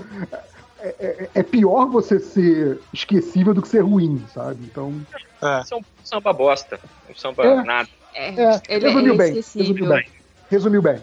é, 0.79 0.95
é, 1.01 1.31
é, 1.35 1.43
pior 1.43 1.87
você 1.87 2.21
ser 2.21 2.79
esquecível 2.93 3.53
do 3.53 3.61
que 3.61 3.67
ser 3.67 3.81
ruim, 3.81 4.25
sabe? 4.33 4.63
Então. 4.63 4.95
É, 5.43 5.75
um 5.75 5.83
samba 6.05 6.33
bosta. 6.33 6.79
Um 7.11 7.15
samba 7.17 7.45
é. 7.45 7.63
nada. 7.65 7.89
É, 8.15 8.29
é, 8.29 8.63
ele 8.69 8.89
resumiu, 8.89 9.15
é 9.15 9.17
bem, 9.17 9.35
resumiu 9.35 9.89
bem. 9.89 10.07
Resumiu 10.51 10.83
bem. 10.83 11.03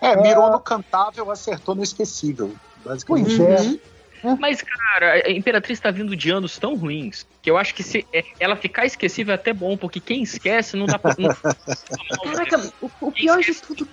É, 0.00 0.16
mirou 0.20 0.50
no 0.50 0.60
cantável, 0.60 1.30
acertou 1.30 1.74
no 1.74 1.82
esquecível. 1.82 2.54
Basicamente. 2.84 3.36
Pois 3.36 3.40
é. 3.40 3.60
Uhum. 3.60 3.78
É. 4.24 4.36
Mas, 4.40 4.62
cara, 4.62 5.12
a 5.26 5.30
Imperatriz 5.30 5.78
tá 5.78 5.90
vindo 5.90 6.16
de 6.16 6.30
anos 6.30 6.58
tão 6.58 6.74
ruins 6.74 7.26
que 7.42 7.50
eu 7.50 7.58
acho 7.58 7.74
que 7.74 7.82
se 7.82 8.06
ela 8.40 8.56
ficar 8.56 8.86
esquecível 8.86 9.32
é 9.32 9.34
até 9.34 9.52
bom, 9.52 9.76
porque 9.76 10.00
quem 10.00 10.22
esquece 10.22 10.76
não 10.76 10.86
dá 10.86 10.98
pra. 10.98 11.14
Não... 11.18 11.28
Caraca, 12.32 12.72
o, 12.80 12.90
o 13.02 13.12
pior 13.12 13.40
de 13.40 13.54
tudo. 13.54 13.86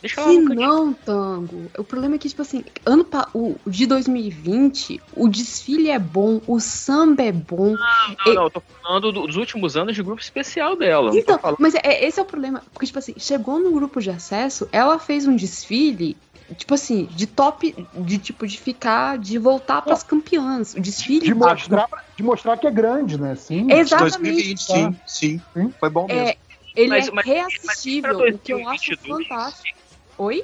Deixa 0.00 0.22
Se 0.22 0.38
não, 0.38 0.92
Tango. 0.92 1.70
O 1.76 1.82
problema 1.82 2.14
é 2.14 2.18
que, 2.18 2.28
tipo 2.28 2.42
assim, 2.42 2.64
ano 2.86 3.04
pa... 3.04 3.28
o 3.34 3.56
de 3.66 3.84
2020, 3.86 5.00
o 5.14 5.28
desfile 5.28 5.90
é 5.90 5.98
bom, 5.98 6.40
o 6.46 6.60
samba 6.60 7.24
é 7.24 7.32
bom. 7.32 7.74
Não, 7.74 7.76
não, 7.76 8.32
e... 8.32 8.34
não 8.34 8.44
eu 8.44 8.50
tô 8.50 8.62
falando 8.82 9.12
dos 9.12 9.36
últimos 9.36 9.76
anos 9.76 9.96
de 9.96 10.02
grupo 10.02 10.20
especial 10.20 10.76
dela. 10.76 11.10
Então, 11.14 11.38
mas 11.58 11.74
é, 11.74 12.06
esse 12.06 12.20
é 12.20 12.22
o 12.22 12.26
problema. 12.26 12.62
Porque, 12.72 12.86
tipo 12.86 12.98
assim, 12.98 13.14
chegou 13.16 13.58
no 13.58 13.72
grupo 13.72 14.00
de 14.00 14.10
acesso, 14.10 14.68
ela 14.70 14.98
fez 14.98 15.26
um 15.26 15.34
desfile 15.34 16.16
tipo 16.56 16.72
assim, 16.72 17.04
de 17.10 17.26
top, 17.26 17.74
de 17.94 18.18
tipo, 18.18 18.46
de 18.46 18.58
ficar, 18.58 19.18
de 19.18 19.36
voltar 19.36 19.82
para 19.82 19.92
as 19.92 20.02
campeãs. 20.02 20.74
O 20.74 20.80
desfile. 20.80 21.26
De 21.26 21.34
mostrar, 21.34 21.88
de 22.16 22.22
mostrar 22.22 22.56
que 22.56 22.66
é 22.66 22.70
grande, 22.70 23.20
né? 23.20 23.34
Sim. 23.34 23.70
Exatamente. 23.70 24.18
2020, 24.18 24.60
sim, 24.60 24.96
sim, 25.06 25.42
sim. 25.52 25.74
Foi 25.78 25.90
bom 25.90 26.06
mesmo. 26.06 26.22
É, 26.22 26.36
ele 26.74 26.88
mas, 26.88 27.08
é 27.08 27.10
mas, 27.10 27.26
reassistível, 27.26 28.18
mas 28.18 28.34
o 28.34 28.38
que 28.38 28.52
eu 28.52 28.68
acho 28.68 28.96
fantástico. 28.96 29.78
Oi? 30.18 30.42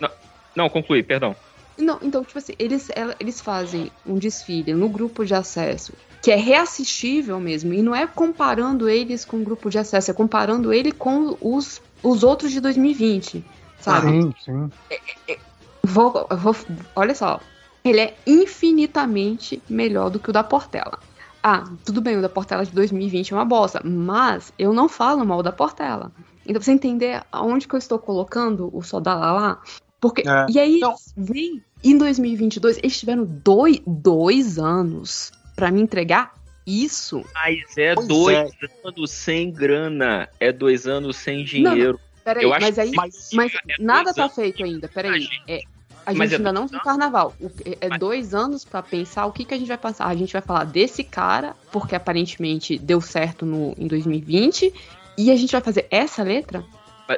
Não, 0.00 0.10
não, 0.56 0.68
conclui, 0.68 1.02
perdão. 1.02 1.34
Não, 1.78 1.98
então, 2.02 2.24
tipo 2.24 2.38
assim, 2.38 2.54
eles, 2.58 2.88
eles 3.18 3.40
fazem 3.40 3.90
um 4.06 4.16
desfile 4.16 4.74
no 4.74 4.88
grupo 4.88 5.24
de 5.24 5.34
acesso 5.34 5.92
que 6.24 6.30
é 6.30 6.36
reassistível 6.36 7.38
mesmo, 7.38 7.74
e 7.74 7.82
não 7.82 7.94
é 7.94 8.06
comparando 8.06 8.88
eles 8.88 9.26
com 9.26 9.36
o 9.36 9.44
grupo 9.44 9.68
de 9.68 9.78
acesso, 9.78 10.10
é 10.10 10.14
comparando 10.14 10.72
ele 10.72 10.90
com 10.90 11.36
os, 11.38 11.82
os 12.02 12.24
outros 12.24 12.50
de 12.50 12.62
2020, 12.62 13.44
sabe? 13.78 14.10
Sim, 14.10 14.32
sim. 14.42 14.72
É, 14.88 14.94
é, 14.94 15.32
é, 15.34 15.38
vou, 15.84 16.26
vou, 16.30 16.56
olha 16.96 17.14
só, 17.14 17.38
ele 17.84 18.00
é 18.00 18.16
infinitamente 18.26 19.62
melhor 19.68 20.08
do 20.08 20.18
que 20.18 20.30
o 20.30 20.32
da 20.32 20.42
Portela. 20.42 20.98
Ah, 21.42 21.62
tudo 21.84 22.00
bem, 22.00 22.16
o 22.16 22.22
da 22.22 22.28
Portela 22.30 22.64
de 22.64 22.72
2020 22.72 23.34
é 23.34 23.36
uma 23.36 23.44
bosta, 23.44 23.82
mas 23.84 24.50
eu 24.58 24.72
não 24.72 24.88
falo 24.88 25.26
mal 25.26 25.42
da 25.42 25.52
Portela. 25.52 26.10
Então, 26.44 26.54
pra 26.54 26.62
você 26.62 26.72
entender 26.72 27.22
aonde 27.32 27.66
que 27.66 27.74
eu 27.74 27.78
estou 27.78 27.98
colocando 27.98 28.70
o 28.72 28.82
Sodalá 28.82 29.60
porque 30.04 30.20
é. 30.20 30.46
E 30.50 30.58
aí, 30.58 30.76
então, 30.76 30.94
vem 31.16 31.64
em 31.82 31.96
2022, 31.96 32.76
eles 32.76 33.00
tiveram 33.00 33.24
dois, 33.24 33.80
dois 33.86 34.58
anos 34.58 35.32
para 35.56 35.70
me 35.70 35.80
entregar 35.80 36.34
isso. 36.66 37.24
Mas 37.32 37.78
é 37.78 37.94
pois 37.94 38.06
dois 38.06 38.36
é. 38.36 38.86
anos 38.86 39.10
sem 39.10 39.50
grana. 39.50 40.28
É 40.38 40.52
dois 40.52 40.86
anos 40.86 41.16
sem 41.16 41.42
dinheiro. 41.42 41.92
Não, 41.92 42.22
peraí, 42.22 42.46
mas 42.46 42.78
aí. 42.78 42.92
Mas, 42.94 43.30
mas 43.32 43.54
é 43.54 43.82
nada 43.82 44.12
tá 44.12 44.28
feito 44.28 44.62
ainda. 44.62 44.88
Peraí. 44.88 45.26
É, 45.48 45.62
a 46.04 46.12
gente 46.12 46.34
é 46.34 46.36
ainda 46.36 46.52
não 46.52 46.68
tem 46.68 46.78
carnaval. 46.80 47.34
É, 47.64 47.86
é 47.86 47.98
dois 47.98 48.34
anos 48.34 48.62
para 48.62 48.82
pensar 48.82 49.24
o 49.24 49.32
que, 49.32 49.42
que 49.46 49.54
a 49.54 49.58
gente 49.58 49.68
vai 49.68 49.78
passar. 49.78 50.06
A 50.06 50.14
gente 50.14 50.34
vai 50.34 50.42
falar 50.42 50.64
desse 50.64 51.02
cara, 51.02 51.56
porque 51.72 51.94
aparentemente 51.94 52.76
deu 52.76 53.00
certo 53.00 53.46
no, 53.46 53.74
em 53.78 53.86
2020 53.86 54.70
E 55.16 55.30
a 55.30 55.36
gente 55.36 55.52
vai 55.52 55.60
fazer 55.60 55.86
essa 55.90 56.22
letra? 56.22 56.64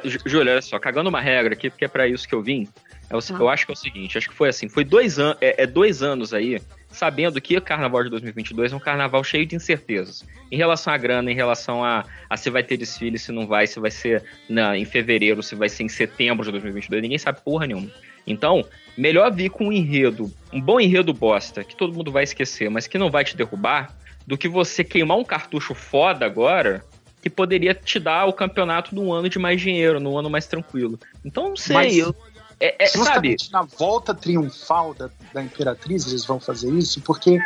Júlia, 0.03 0.53
olha 0.53 0.61
só, 0.61 0.77
cagando 0.79 1.09
uma 1.09 1.21
regra 1.21 1.53
aqui, 1.53 1.69
porque 1.69 1.85
é 1.85 1.87
para 1.87 2.07
isso 2.07 2.27
que 2.27 2.35
eu 2.35 2.41
vim. 2.41 2.67
Eu, 3.09 3.21
tá. 3.21 3.35
eu, 3.35 3.47
acho 3.47 3.65
que 3.65 3.71
é 3.71 3.73
o 3.73 3.77
seguinte, 3.77 4.17
acho 4.17 4.27
que 4.27 4.35
foi 4.35 4.49
assim, 4.49 4.67
foi 4.67 4.83
dois, 4.83 5.17
an 5.17 5.37
é, 5.39 5.63
é 5.63 5.65
dois 5.65 6.03
anos 6.03 6.33
aí, 6.33 6.61
sabendo 6.89 7.39
que 7.39 7.55
o 7.55 7.61
Carnaval 7.61 8.03
de 8.03 8.09
2022 8.09 8.73
é 8.73 8.75
um 8.75 8.79
carnaval 8.79 9.23
cheio 9.23 9.45
de 9.45 9.55
incertezas. 9.55 10.25
Em 10.51 10.57
relação 10.57 10.91
à 10.91 10.97
grana, 10.97 11.31
em 11.31 11.35
relação 11.35 11.83
a, 11.83 12.03
a 12.29 12.35
se 12.35 12.49
vai 12.49 12.63
ter 12.63 12.75
desfile, 12.75 13.17
se 13.17 13.31
não 13.31 13.47
vai, 13.47 13.65
se 13.65 13.79
vai 13.79 13.91
ser 13.91 14.23
na, 14.49 14.77
em 14.77 14.83
fevereiro, 14.83 15.41
se 15.41 15.55
vai 15.55 15.69
ser 15.69 15.83
em 15.83 15.89
setembro 15.89 16.43
de 16.43 16.51
2022, 16.51 17.01
ninguém 17.01 17.17
sabe 17.17 17.39
porra 17.41 17.65
nenhuma. 17.65 17.89
Então, 18.25 18.65
melhor 18.97 19.31
vir 19.31 19.49
com 19.49 19.67
um 19.67 19.71
enredo, 19.71 20.29
um 20.51 20.59
bom 20.59 20.81
enredo 20.81 21.13
bosta, 21.13 21.63
que 21.63 21.77
todo 21.77 21.93
mundo 21.93 22.11
vai 22.11 22.25
esquecer, 22.25 22.69
mas 22.69 22.87
que 22.87 22.97
não 22.97 23.09
vai 23.09 23.23
te 23.23 23.37
derrubar, 23.37 23.95
do 24.25 24.37
que 24.37 24.49
você 24.49 24.83
queimar 24.83 25.17
um 25.17 25.23
cartucho 25.23 25.73
foda 25.73 26.25
agora 26.25 26.83
que 27.27 27.29
poderia 27.29 27.73
te 27.73 27.99
dar 27.99 28.25
o 28.25 28.33
campeonato 28.33 28.95
num 28.95 29.11
ano 29.11 29.27
de 29.27 29.37
mais 29.37 29.59
dinheiro, 29.59 29.99
num 29.99 30.17
ano 30.17 30.29
mais 30.29 30.47
tranquilo. 30.47 30.97
Então, 31.25 31.49
não 31.49 31.55
sei, 31.57 31.75
Mas, 31.75 31.97
eu, 31.97 32.15
é, 32.57 32.85
é, 32.85 32.87
sabe? 32.87 33.35
na 33.51 33.63
volta 33.63 34.15
triunfal 34.15 34.93
da, 34.93 35.09
da 35.33 35.43
Imperatriz 35.43 36.07
eles 36.07 36.25
vão 36.25 36.39
fazer 36.39 36.71
isso, 36.73 37.01
porque 37.01 37.39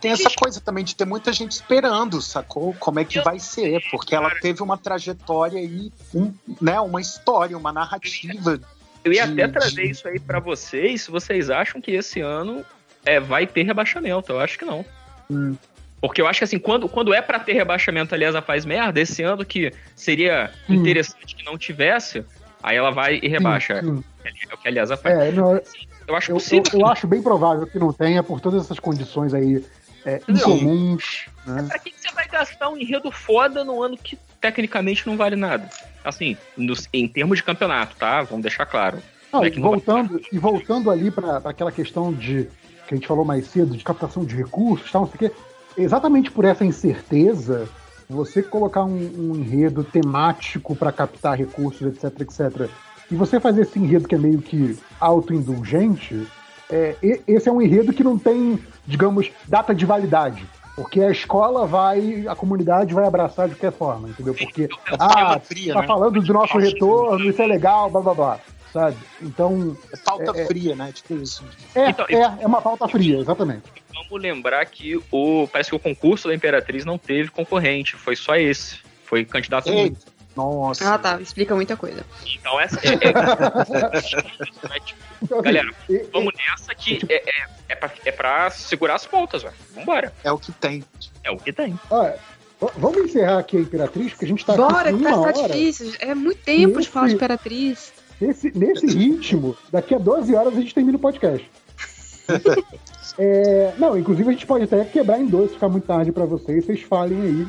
tem 0.00 0.12
essa 0.12 0.30
coisa 0.30 0.60
também 0.60 0.84
de 0.84 0.94
ter 0.94 1.04
muita 1.04 1.32
gente 1.32 1.50
esperando, 1.52 2.22
sacou? 2.22 2.72
Como 2.78 3.00
é 3.00 3.04
que 3.04 3.20
vai 3.20 3.40
ser, 3.40 3.82
porque 3.90 4.14
ela 4.14 4.30
teve 4.40 4.62
uma 4.62 4.78
trajetória 4.78 5.58
aí, 5.58 5.92
um, 6.14 6.32
né, 6.60 6.78
uma 6.78 7.00
história, 7.00 7.58
uma 7.58 7.72
narrativa. 7.72 8.60
Eu 9.04 9.12
ia 9.12 9.26
de, 9.26 9.42
até 9.42 9.52
trazer 9.52 9.82
de... 9.82 9.90
isso 9.90 10.06
aí 10.06 10.20
para 10.20 10.38
vocês, 10.38 11.02
se 11.02 11.10
vocês 11.10 11.50
acham 11.50 11.80
que 11.80 11.90
esse 11.90 12.20
ano 12.20 12.64
é, 13.04 13.18
vai 13.18 13.46
ter 13.46 13.64
rebaixamento. 13.64 14.30
Eu 14.30 14.38
acho 14.38 14.56
que 14.56 14.64
não. 14.64 14.84
Hum. 15.28 15.56
Porque 16.00 16.20
eu 16.20 16.26
acho 16.26 16.40
que 16.40 16.44
assim, 16.44 16.58
quando, 16.58 16.88
quando 16.88 17.14
é 17.14 17.22
para 17.22 17.38
ter 17.38 17.54
rebaixamento, 17.54 18.14
aliás, 18.14 18.34
ela 18.34 18.42
faz 18.42 18.64
merda, 18.64 19.00
esse 19.00 19.22
ano 19.22 19.44
que 19.44 19.72
seria 19.94 20.50
hum. 20.68 20.74
interessante 20.74 21.34
que 21.34 21.44
não 21.44 21.56
tivesse, 21.56 22.24
aí 22.62 22.76
ela 22.76 22.90
vai 22.90 23.18
e 23.22 23.28
rebaixa. 23.28 23.80
Sim, 23.80 23.96
sim. 23.96 24.04
É 24.50 24.54
o 24.54 24.58
que 24.58 24.68
aliás 24.68 24.90
ela 24.90 25.00
faz. 25.00 25.18
É, 25.18 25.32
não, 25.32 25.60
eu 26.06 26.16
acho 26.16 26.30
eu, 26.30 26.36
possível. 26.36 26.64
Eu, 26.72 26.80
eu, 26.80 26.86
acho 26.86 27.06
bem 27.06 27.22
provável 27.22 27.66
que 27.66 27.78
não 27.78 27.92
tenha, 27.92 28.22
por 28.22 28.40
todas 28.40 28.64
essas 28.64 28.78
condições 28.78 29.32
aí 29.32 29.64
é, 30.04 30.20
incomuns. 30.28 31.26
Né? 31.46 31.64
Pra 31.68 31.78
que 31.78 31.94
você 31.96 32.12
vai 32.14 32.28
gastar 32.28 32.68
um 32.68 32.76
enredo 32.76 33.10
foda 33.10 33.64
no 33.64 33.82
ano 33.82 33.96
que 33.96 34.18
tecnicamente 34.40 35.06
não 35.06 35.16
vale 35.16 35.36
nada? 35.36 35.68
Assim, 36.04 36.36
nos, 36.56 36.88
em 36.92 37.08
termos 37.08 37.38
de 37.38 37.44
campeonato, 37.44 37.96
tá? 37.96 38.22
Vamos 38.22 38.42
deixar 38.42 38.66
claro. 38.66 38.98
Não, 39.32 39.44
é 39.44 39.50
voltando, 39.50 40.12
vai... 40.12 40.22
E 40.30 40.38
voltando 40.38 40.90
ali 40.90 41.10
para 41.10 41.38
aquela 41.38 41.72
questão 41.72 42.12
de 42.12 42.48
que 42.86 42.94
a 42.94 42.96
gente 42.96 43.08
falou 43.08 43.24
mais 43.24 43.48
cedo, 43.48 43.76
de 43.76 43.82
captação 43.82 44.24
de 44.24 44.36
recursos, 44.36 44.92
tal, 44.92 45.02
não 45.02 45.08
sei 45.08 45.16
o 45.16 45.18
quê 45.18 45.36
exatamente 45.76 46.30
por 46.30 46.44
essa 46.44 46.64
incerteza, 46.64 47.68
você 48.08 48.42
colocar 48.42 48.84
um, 48.84 49.10
um 49.18 49.36
enredo 49.36 49.82
temático 49.82 50.74
para 50.74 50.92
captar 50.92 51.36
recursos, 51.36 51.82
etc, 51.82 52.20
etc, 52.20 52.70
e 53.10 53.14
você 53.14 53.38
fazer 53.38 53.62
esse 53.62 53.78
enredo 53.78 54.08
que 54.08 54.14
é 54.14 54.18
meio 54.18 54.40
que 54.40 54.78
autoindulgente, 55.00 56.26
é, 56.70 56.96
esse 57.26 57.48
é 57.48 57.52
um 57.52 57.62
enredo 57.62 57.92
que 57.92 58.02
não 58.02 58.18
tem, 58.18 58.58
digamos, 58.86 59.30
data 59.46 59.74
de 59.74 59.86
validade. 59.86 60.46
Porque 60.74 61.00
a 61.00 61.10
escola 61.10 61.66
vai, 61.66 62.26
a 62.28 62.34
comunidade 62.34 62.92
vai 62.92 63.06
abraçar 63.06 63.48
de 63.48 63.54
qualquer 63.54 63.72
forma, 63.72 64.10
entendeu? 64.10 64.34
Porque, 64.34 64.68
ah, 64.98 65.38
fria, 65.40 65.72
tá 65.72 65.80
né? 65.80 65.86
falando 65.86 66.20
do 66.20 66.32
nosso 66.32 66.58
retorno, 66.58 67.24
isso 67.24 67.40
é 67.40 67.46
legal, 67.46 67.88
blá 67.88 68.00
blá 68.02 68.14
blá 68.14 68.40
sabe? 68.72 68.96
Então. 69.20 69.76
É 69.92 69.96
pauta 69.96 70.32
é, 70.36 70.42
é, 70.42 70.46
fria, 70.46 70.74
né? 70.74 70.92
Tipo 70.92 71.14
isso. 71.14 71.44
É, 71.74 71.90
então, 71.90 72.06
é, 72.08 72.42
é 72.42 72.46
uma 72.46 72.60
pauta 72.60 72.88
fria, 72.88 73.18
exatamente. 73.18 73.64
Vamos 73.94 74.22
lembrar 74.22 74.64
que 74.66 75.00
o. 75.10 75.48
Parece 75.48 75.70
que 75.70 75.76
o 75.76 75.80
concurso 75.80 76.28
da 76.28 76.34
Imperatriz 76.34 76.84
não 76.84 76.98
teve 76.98 77.30
concorrente, 77.30 77.96
foi 77.96 78.16
só 78.16 78.36
esse. 78.36 78.78
Foi 79.04 79.24
candidato 79.24 79.70
único. 79.70 79.96
Nossa. 80.36 80.94
Ah, 80.94 80.98
tá. 80.98 81.20
Explica 81.20 81.54
muita 81.54 81.76
coisa. 81.76 82.04
Então, 82.26 82.60
essa 82.60 82.78
é. 82.86 82.90
é, 84.76 84.80
tipo, 84.80 85.42
galera, 85.42 85.70
vamos 86.12 86.34
nessa 86.34 86.74
que 86.74 87.00
é, 87.08 87.14
é, 87.14 87.46
é, 87.70 87.74
pra, 87.74 87.90
é 88.04 88.12
pra 88.12 88.50
segurar 88.50 88.96
as 88.96 89.06
pontas, 89.06 89.42
velho. 89.42 89.54
Vambora. 89.74 90.12
É 90.22 90.30
o 90.30 90.38
que 90.38 90.52
tem. 90.52 90.84
É 91.24 91.30
o 91.30 91.38
que 91.38 91.52
tem. 91.54 91.78
Olha, 91.88 92.18
vamos 92.76 92.98
encerrar 92.98 93.38
aqui 93.38 93.56
a 93.56 93.60
Imperatriz, 93.60 94.10
porque 94.10 94.26
a 94.26 94.28
gente 94.28 94.44
tá. 94.44 94.54
Bora, 94.54 94.92
que 94.92 95.02
tá, 95.02 95.22
tá 95.22 95.32
difícil. 95.32 95.94
É 95.98 96.14
muito 96.14 96.42
tempo 96.42 96.80
de 96.82 96.88
falar 96.88 97.08
de 97.08 97.14
Imperatriz. 97.14 97.94
Nesse, 98.20 98.56
nesse 98.56 98.86
ritmo, 98.86 99.56
daqui 99.70 99.94
a 99.94 99.98
12 99.98 100.34
horas 100.34 100.56
a 100.56 100.60
gente 100.60 100.74
termina 100.74 100.96
o 100.96 101.00
podcast. 101.00 101.48
É, 103.18 103.72
não, 103.78 103.96
inclusive 103.96 104.28
a 104.28 104.32
gente 104.32 104.46
pode 104.46 104.64
até 104.64 104.84
quebrar 104.84 105.18
em 105.18 105.26
dois, 105.26 105.52
ficar 105.52 105.68
muito 105.68 105.86
tarde 105.86 106.12
para 106.12 106.26
vocês, 106.26 106.64
vocês 106.64 106.82
falem 106.82 107.18
aí. 107.22 107.46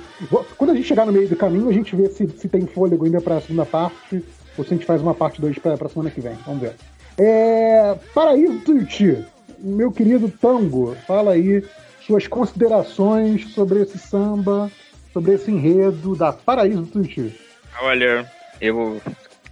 Quando 0.58 0.70
a 0.70 0.76
gente 0.76 0.88
chegar 0.88 1.06
no 1.06 1.12
meio 1.12 1.28
do 1.28 1.36
caminho, 1.36 1.68
a 1.68 1.74
gente 1.74 1.96
vê 1.96 2.08
se, 2.10 2.28
se 2.30 2.48
tem 2.48 2.66
fôlego 2.66 3.06
ainda 3.06 3.20
pra 3.20 3.42
segunda 3.42 3.66
parte, 3.66 4.24
ou 4.58 4.64
se 4.64 4.74
a 4.74 4.78
gente 4.78 4.86
faz 4.86 5.02
uma 5.02 5.14
parte 5.14 5.42
2 5.42 5.58
pra, 5.60 5.78
pra 5.78 5.90
semana 5.90 6.10
que 6.10 6.22
vem. 6.22 6.38
Vamos 6.46 6.62
ver. 6.62 6.76
É, 7.18 7.96
Paraíso 8.14 8.60
Tuiuti, 8.60 9.26
meu 9.60 9.92
querido 9.92 10.30
Tango, 10.30 10.96
fala 11.06 11.32
aí 11.32 11.64
suas 12.06 12.28
considerações 12.28 13.52
sobre 13.54 13.82
esse 13.82 13.98
samba, 13.98 14.72
sobre 15.12 15.34
esse 15.34 15.52
enredo 15.52 16.16
da 16.16 16.32
Paraíso 16.32 16.84
Tuiuti. 16.84 17.36
Olha, 17.82 18.32
eu 18.62 19.02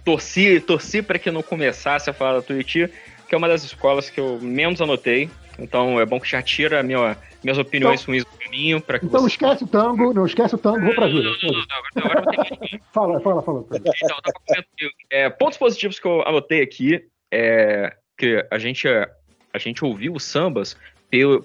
torci, 0.06 0.60
torci 0.60 1.02
para 1.02 1.18
que 1.18 1.32
não 1.32 1.42
começasse 1.42 2.08
a 2.08 2.12
falar 2.12 2.34
da 2.34 2.42
Tuiuti, 2.42 2.88
que 3.28 3.34
é 3.34 3.38
uma 3.38 3.48
das 3.48 3.64
escolas 3.64 4.08
que 4.08 4.20
eu 4.20 4.38
menos 4.40 4.80
anotei. 4.80 5.28
Então 5.58 6.00
é 6.00 6.06
bom 6.06 6.20
que 6.20 6.28
já 6.28 6.40
tira 6.40 6.80
minha, 6.82 7.16
minhas 7.42 7.58
opiniões 7.58 8.02
então, 8.02 8.12
ruins 8.12 8.24
do 8.24 8.30
caminho. 8.38 8.80
Pra 8.80 9.00
que 9.00 9.06
então 9.06 9.22
você... 9.22 9.26
esquece 9.26 9.64
o 9.64 9.66
tango, 9.66 10.14
não 10.14 10.24
esquece 10.24 10.54
o 10.54 10.58
tango, 10.58 10.80
vou 10.80 10.94
pra 10.94 11.08
Júlia. 11.08 11.32
Agora, 11.96 12.20
agora 12.20 12.46
fala, 12.94 13.20
fala, 13.20 13.42
fala. 13.42 13.64
Então, 13.72 13.92
é, 15.10 15.28
pontos 15.28 15.58
positivos 15.58 15.98
que 15.98 16.06
eu 16.06 16.22
anotei 16.22 16.62
aqui 16.62 17.04
é 17.32 17.96
que 18.16 18.46
a 18.48 18.58
gente, 18.58 18.86
a 18.86 19.58
gente 19.58 19.84
ouviu 19.84 20.12
os 20.12 20.22
sambas 20.22 20.76